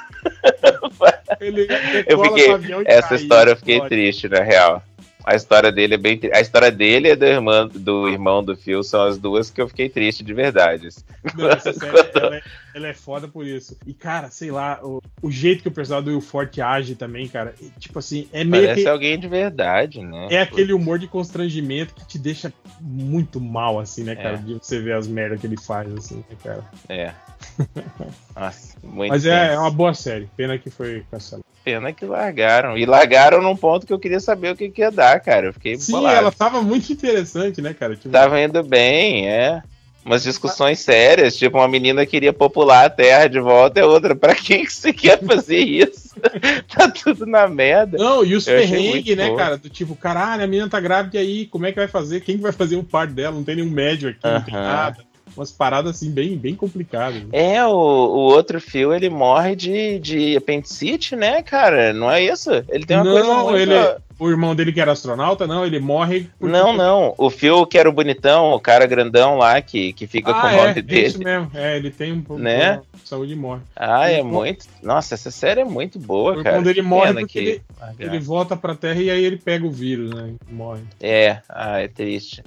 Ele 1.42 1.68
Eu 2.08 2.24
fiquei, 2.24 2.48
essa 2.86 3.10
cai, 3.10 3.18
história 3.18 3.52
eu 3.52 3.56
fiquei 3.58 3.76
explode. 3.76 3.96
triste, 3.96 4.30
na 4.30 4.42
real. 4.42 4.84
A 5.24 5.36
história 5.36 5.72
dele 5.72 5.96
é 5.96 5.98
bem 5.98 6.20
A 6.34 6.42
história 6.42 6.72
dele 6.72 7.10
e 7.10 7.16
do 7.16 7.26
irmão, 7.26 7.68
do 7.68 8.10
irmão 8.10 8.44
do 8.44 8.56
Phil 8.56 8.84
são 8.84 9.04
as 9.04 9.18
duas 9.18 9.50
que 9.52 9.62
eu 9.62 9.68
fiquei 9.68 9.88
triste 9.88 10.24
de 10.24 10.34
verdade. 10.34 10.90
Não, 11.36 11.50
essa 11.50 11.72
série, 11.74 11.98
ela, 12.16 12.36
é, 12.36 12.42
ela 12.74 12.88
é 12.88 12.94
foda 12.94 13.28
por 13.28 13.46
isso. 13.46 13.78
E, 13.86 13.94
cara, 13.94 14.32
sei 14.32 14.52
lá, 14.52 14.80
o, 14.82 15.02
o 15.22 15.32
jeito 15.32 15.62
que 15.62 15.68
o 15.68 15.72
personagem 15.72 16.06
do 16.06 16.12
Will 16.12 16.22
Forte 16.22 16.60
age 16.60 16.96
também, 16.96 17.28
cara, 17.28 17.54
e, 17.62 17.70
tipo 17.80 18.00
assim, 18.00 18.28
é 18.34 18.44
meio 18.44 18.64
Parece 18.64 18.84
que... 18.84 18.90
alguém 18.90 19.20
de 19.20 19.28
verdade, 19.28 20.02
né? 20.02 20.28
É 20.32 20.42
aquele 20.42 20.74
humor 20.74 20.98
de 20.98 21.08
constrangimento 21.08 21.94
que 21.94 22.08
te 22.08 22.18
deixa 22.18 22.52
muito 22.80 23.40
mal, 23.40 23.80
assim, 23.80 24.04
né, 24.04 24.16
cara? 24.16 24.36
É. 24.36 24.38
De 24.38 24.54
você 24.56 24.80
ver 24.80 24.94
as 24.94 25.08
merdas 25.08 25.40
que 25.40 25.46
ele 25.46 25.58
faz, 25.58 25.94
assim, 25.94 26.18
né, 26.18 26.38
cara? 26.44 26.64
É. 26.90 27.14
Nossa, 28.36 28.78
muito 28.84 29.12
Mas 29.12 29.26
é, 29.26 29.54
é 29.54 29.60
uma 29.60 29.72
boa 29.72 29.94
série. 29.94 30.30
Pena 30.36 30.58
que 30.58 30.70
foi 30.70 31.04
cancelada. 31.10 31.46
Pena 31.64 31.94
que 31.94 32.06
largaram. 32.06 32.78
E 32.78 32.86
largaram 32.86 33.42
num 33.42 33.56
ponto 33.56 33.86
que 33.86 33.94
eu 33.94 34.00
queria 34.00 34.20
saber 34.20 34.52
o 34.52 34.56
que, 34.56 34.70
que 34.70 34.82
ia 34.82 34.92
dar, 34.92 35.20
cara. 35.20 35.48
Eu 35.48 35.54
fiquei 35.54 35.78
Sim, 35.78 35.94
bolado. 35.94 36.18
ela 36.18 36.32
tava 36.32 36.62
muito 36.62 36.92
interessante, 36.92 37.62
né, 37.62 37.74
cara? 37.74 37.96
Tipo, 37.96 38.10
Tava 38.10 38.42
indo 38.42 38.64
bem, 38.64 39.30
é. 39.30 39.62
Umas 40.04 40.24
discussões 40.24 40.80
sérias, 40.80 41.38
tipo, 41.38 41.60
uma 41.60 41.68
menina 41.68 42.08
queria 42.08 42.34
popular 42.34 42.86
a 42.86 42.90
Terra 42.90 43.28
de 43.28 43.40
volta 43.40 43.80
e 43.80 43.84
outra, 43.84 44.16
pra 44.16 44.34
que 44.34 44.66
que 44.66 44.74
você 44.74 44.92
quer 44.92 45.24
fazer 45.24 45.60
isso? 45.60 46.16
tá 46.76 46.90
tudo 46.90 47.28
na 47.28 47.48
merda. 47.48 48.00
Não, 48.00 48.26
e 48.26 48.34
os 48.34 48.46
perrengues, 48.46 49.16
né, 49.16 49.28
bom. 49.28 49.36
cara? 49.36 49.58
Do 49.60 49.70
tipo, 49.70 49.96
caralho, 49.96 50.44
a 50.44 50.48
menina 50.48 50.68
tá 50.68 50.80
grávida 50.80 51.18
e 51.18 51.20
aí, 51.20 51.46
como 51.46 51.68
é 51.68 51.72
que 51.72 51.78
vai 51.78 51.88
fazer? 51.88 52.22
Quem 52.22 52.38
que 52.38 52.42
vai 52.42 52.52
fazer 52.52 52.78
o 52.78 52.84
parto 52.84 53.14
dela? 53.14 53.36
Não 53.36 53.44
tem 53.44 53.58
nenhum 53.58 53.70
médio 53.70 54.10
aqui, 54.10 54.20
não 54.24 54.42
tem 54.42 54.56
nada. 54.56 55.11
Umas 55.36 55.52
paradas 55.52 55.96
assim, 55.96 56.12
bem, 56.12 56.38
bem 56.38 56.56
complicadas. 56.56 57.24
É, 57.32 57.64
o, 57.66 57.70
o 57.72 58.20
outro 58.34 58.60
fio, 58.60 58.94
ele 58.94 59.10
morre 59.10 59.56
de, 59.56 60.00
de 60.00 60.38
apendicite, 60.38 61.16
né, 61.16 61.42
cara? 61.42 61.94
Não 61.94 62.10
é 62.12 62.22
isso? 62.24 62.52
Ele 62.70 62.86
tem 62.86 62.98
uma 62.98 63.06
coisa 63.06 63.28
não, 63.28 63.44
muito... 63.46 63.58
ele, 63.58 63.74
o 64.20 64.30
irmão 64.30 64.54
dele 64.56 64.72
que 64.72 64.80
era 64.82 64.92
astronauta, 64.92 65.48
não, 65.48 65.66
ele 65.66 65.80
morre 65.80 66.28
porque... 66.38 66.52
Não, 66.52 66.74
não. 66.76 67.16
O 67.18 67.30
Phil, 67.30 67.66
que 67.66 67.78
era 67.78 67.90
o 67.90 67.94
bonitão, 67.94 68.52
o 68.52 68.60
cara 68.60 68.86
grandão 68.86 69.38
lá, 69.38 69.62
que, 69.62 69.94
que 69.94 70.06
fica 70.06 70.34
com 70.34 70.40
Ah, 70.40 70.48
o 70.52 70.56
nome 70.58 70.68
é, 70.68 70.80
é 70.80 70.82
dele. 70.82 71.08
isso 71.08 71.20
mesmo. 71.24 71.52
É, 71.54 71.78
ele 71.78 71.90
tem 71.90 72.12
um 72.14 72.22
pouco 72.22 72.42
Né? 72.42 72.82
de 73.02 73.08
saúde 73.10 73.34
e 73.34 73.36
morre. 73.36 73.62
Ah, 73.76 74.10
é 74.10 74.22
muito. 74.22 74.66
Nossa, 74.84 75.16
essa 75.16 75.32
série 75.32 75.62
é 75.62 75.66
muito 75.66 75.98
boa, 75.98 76.34
o 76.34 76.36
cara. 76.44 76.50
irmão 76.50 76.64
dele 76.64 76.82
Que 76.82 76.88
morre 76.88 77.14
porque 77.14 77.26
que 77.28 77.40
ele, 77.40 77.62
largaram. 77.80 78.14
ele 78.14 78.24
volta 78.24 78.56
pra 78.56 78.76
Terra 78.76 79.02
e 79.02 79.10
aí 79.10 79.24
ele 79.24 79.38
pega 79.38 79.66
o 79.66 79.72
vírus, 79.72 80.12
né? 80.14 80.34
Morre. 80.50 80.82
É, 81.02 81.40
ah, 81.50 81.80
é 81.80 81.88
triste. 81.88 82.44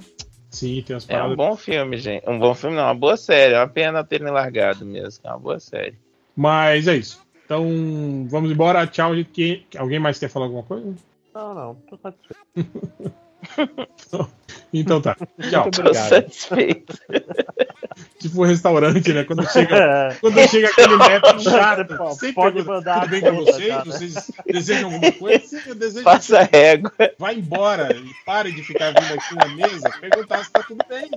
Sim, 0.54 0.82
tem 0.82 0.94
umas 0.94 1.08
É 1.08 1.14
um 1.14 1.16
paradas. 1.16 1.36
bom 1.36 1.56
filme, 1.56 1.96
gente. 1.98 2.28
Um 2.28 2.38
bom 2.38 2.54
filme, 2.54 2.76
não, 2.76 2.84
uma 2.84 2.94
boa 2.94 3.16
série. 3.16 3.54
É 3.54 3.58
uma 3.58 3.68
pena 3.68 4.04
terem 4.04 4.30
largado 4.30 4.86
mesmo. 4.86 5.20
É 5.26 5.30
uma 5.30 5.38
boa 5.38 5.58
série. 5.60 5.98
Mas 6.36 6.86
é 6.86 6.96
isso. 6.96 7.20
Então, 7.44 8.26
vamos 8.28 8.50
embora. 8.50 8.86
Tchau, 8.86 9.14
gente. 9.14 9.66
Alguém 9.76 9.98
mais 9.98 10.18
quer 10.18 10.28
falar 10.30 10.46
alguma 10.46 10.62
coisa? 10.62 10.94
Não, 11.34 11.54
não, 11.54 11.74
tô 11.88 11.96
satisfeito. 11.96 12.38
Então 14.72 15.00
tá. 15.00 15.16
Tchau. 15.50 15.68
Obrigado. 15.68 16.08
satisfeito. 16.08 16.98
Tipo 18.18 18.42
um 18.42 18.46
restaurante, 18.46 19.12
né? 19.12 19.22
Quando 19.22 19.48
chega, 19.48 19.76
É. 19.76 20.14
quando 20.20 20.48
chega 20.48 20.66
aquele 20.66 20.96
neto 20.98 21.40
chato, 21.42 21.96
Pode 21.96 22.14
sempre 22.18 22.32
pode 22.34 22.54
pergunta, 22.56 22.74
mandar 22.78 23.00
tudo 23.02 23.10
bem 23.10 23.20
com 23.20 23.44
vocês? 23.44 23.84
Vocês 23.84 24.30
desejam 24.46 24.92
alguma 24.92 25.12
coisa? 25.12 25.46
Sim, 25.46 25.60
eu 25.66 25.74
desejo. 25.76 26.02
Faça 26.02 26.40
a 26.40 26.42
régua. 26.42 26.92
Vai 27.18 27.36
embora 27.36 27.94
e 27.94 28.10
pare 28.26 28.50
de 28.50 28.62
ficar 28.64 28.88
vindo 28.88 29.14
aqui 29.14 29.34
na 29.36 29.46
mesa 29.48 29.90
perguntar 30.00 30.44
se 30.44 30.50
tá 30.50 30.62
tudo 30.62 30.84
bem. 30.88 31.08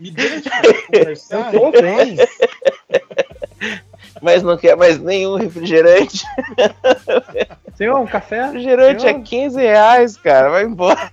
Me 0.00 0.10
deixa 0.10 0.50
conversar. 0.86 1.52
Eu 1.52 1.60
tô 1.60 1.82
bem. 1.82 2.16
Mas 4.20 4.42
não 4.42 4.56
quer 4.56 4.76
mais 4.76 4.98
nenhum 4.98 5.36
refrigerante. 5.36 6.24
Senhor, 7.74 7.98
um 7.98 8.06
café? 8.06 8.46
Refrigerante 8.46 9.06
é 9.06 9.12
Senhor? 9.12 9.24
15 9.24 9.60
reais, 9.60 10.16
cara. 10.16 10.50
Vai 10.50 10.64
embora. 10.64 11.12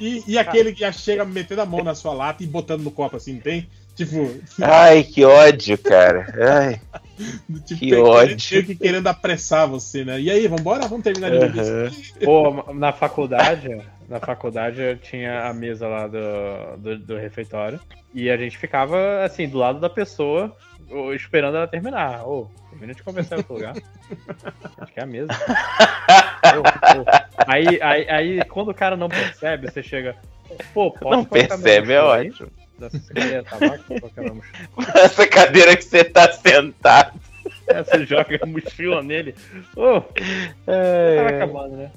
E, 0.00 0.22
e 0.26 0.38
aquele 0.38 0.72
que 0.72 0.80
já 0.80 0.92
chega 0.92 1.24
metendo 1.24 1.62
a 1.62 1.66
mão 1.66 1.82
na 1.82 1.94
sua 1.94 2.12
lata 2.12 2.42
e 2.42 2.46
botando 2.46 2.82
no 2.82 2.90
copo 2.90 3.16
assim, 3.16 3.38
tem? 3.38 3.68
Tipo, 3.94 4.30
Ai, 4.60 5.02
que 5.02 5.24
ódio, 5.24 5.78
cara. 5.78 6.26
Ai, 6.38 6.80
tipo 7.64 7.80
que 7.80 7.94
ódio. 7.94 8.36
que 8.36 8.74
querendo 8.74 9.06
apressar 9.06 9.66
você, 9.66 10.04
né? 10.04 10.20
E 10.20 10.30
aí, 10.30 10.46
vambora? 10.46 10.86
Vamos 10.86 11.02
terminar 11.02 11.30
de 11.30 11.38
beber 11.38 11.60
Aham. 11.62 11.86
isso 11.86 12.00
aqui? 12.12 12.24
Pô, 12.24 12.72
na 12.74 12.92
faculdade, 12.92 13.80
na 14.06 14.20
faculdade 14.20 14.82
eu 14.82 14.98
tinha 14.98 15.48
a 15.48 15.54
mesa 15.54 15.88
lá 15.88 16.06
do, 16.06 16.76
do, 16.76 16.98
do 16.98 17.16
refeitório 17.16 17.80
e 18.12 18.28
a 18.28 18.36
gente 18.36 18.58
ficava 18.58 19.24
assim, 19.24 19.48
do 19.48 19.56
lado 19.56 19.80
da 19.80 19.88
pessoa, 19.88 20.54
esperando 21.14 21.56
ela 21.56 21.66
terminar. 21.66 22.26
Ô, 22.26 22.48
termina 22.70 22.94
de 22.94 23.02
conversar 23.02 23.36
em 23.36 23.38
outro 23.38 23.54
lugar. 23.54 23.74
Acho 24.78 24.92
que 24.92 25.00
é 25.00 25.02
a 25.02 25.06
ô. 26.58 27.04
Aí, 27.46 27.80
aí, 27.82 28.08
aí, 28.08 28.44
quando 28.46 28.70
o 28.70 28.74
cara 28.74 28.96
não 28.96 29.08
percebe, 29.08 29.70
você 29.70 29.82
chega. 29.82 30.16
Pô, 30.72 30.92
posso 30.92 31.16
Não 31.16 31.24
percebe, 31.24 31.92
é 31.92 31.98
aí? 31.98 32.28
ótimo. 32.30 32.50
Dessa 32.78 33.14
cadeira 33.14 33.42
tabaco, 33.42 33.84
mochila. 34.34 34.42
Essa 34.94 35.26
cadeira 35.26 35.76
que 35.76 35.82
você 35.82 36.04
tá 36.04 36.30
sentado. 36.30 37.18
Aí 37.68 37.82
Você 37.84 38.04
joga 38.04 38.38
a 38.42 38.46
mochila 38.46 39.02
nele. 39.02 39.34
Ai, 40.66 41.16
tava 41.16 41.28
ai. 41.28 41.34
acabando, 41.36 41.76
né? 41.76 41.90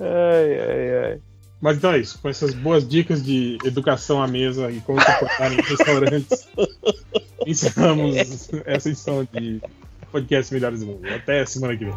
Ai, 0.00 0.60
ai, 0.60 1.04
ai. 1.04 1.20
Mas 1.62 1.76
então 1.76 1.92
é 1.92 1.98
isso. 1.98 2.18
Com 2.20 2.28
essas 2.28 2.52
boas 2.52 2.86
dicas 2.86 3.24
de 3.24 3.56
educação 3.64 4.20
à 4.20 4.26
mesa 4.26 4.68
e 4.68 4.80
como 4.80 5.00
se 5.00 5.18
portar 5.20 5.52
em 5.52 5.62
restaurantes, 5.62 6.48
encerramos 7.46 8.50
essa 8.66 8.88
edição 8.88 9.26
de 9.32 9.62
podcast 10.10 10.52
Melhores 10.52 10.80
do 10.80 10.86
Mundo. 10.86 11.06
Até 11.08 11.46
semana 11.46 11.76
que 11.76 11.84
vem. 11.84 11.94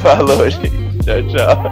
Falou, 0.00 0.48
gente. 0.48 0.70
Tchau, 1.04 1.22
tchau. 1.28 1.70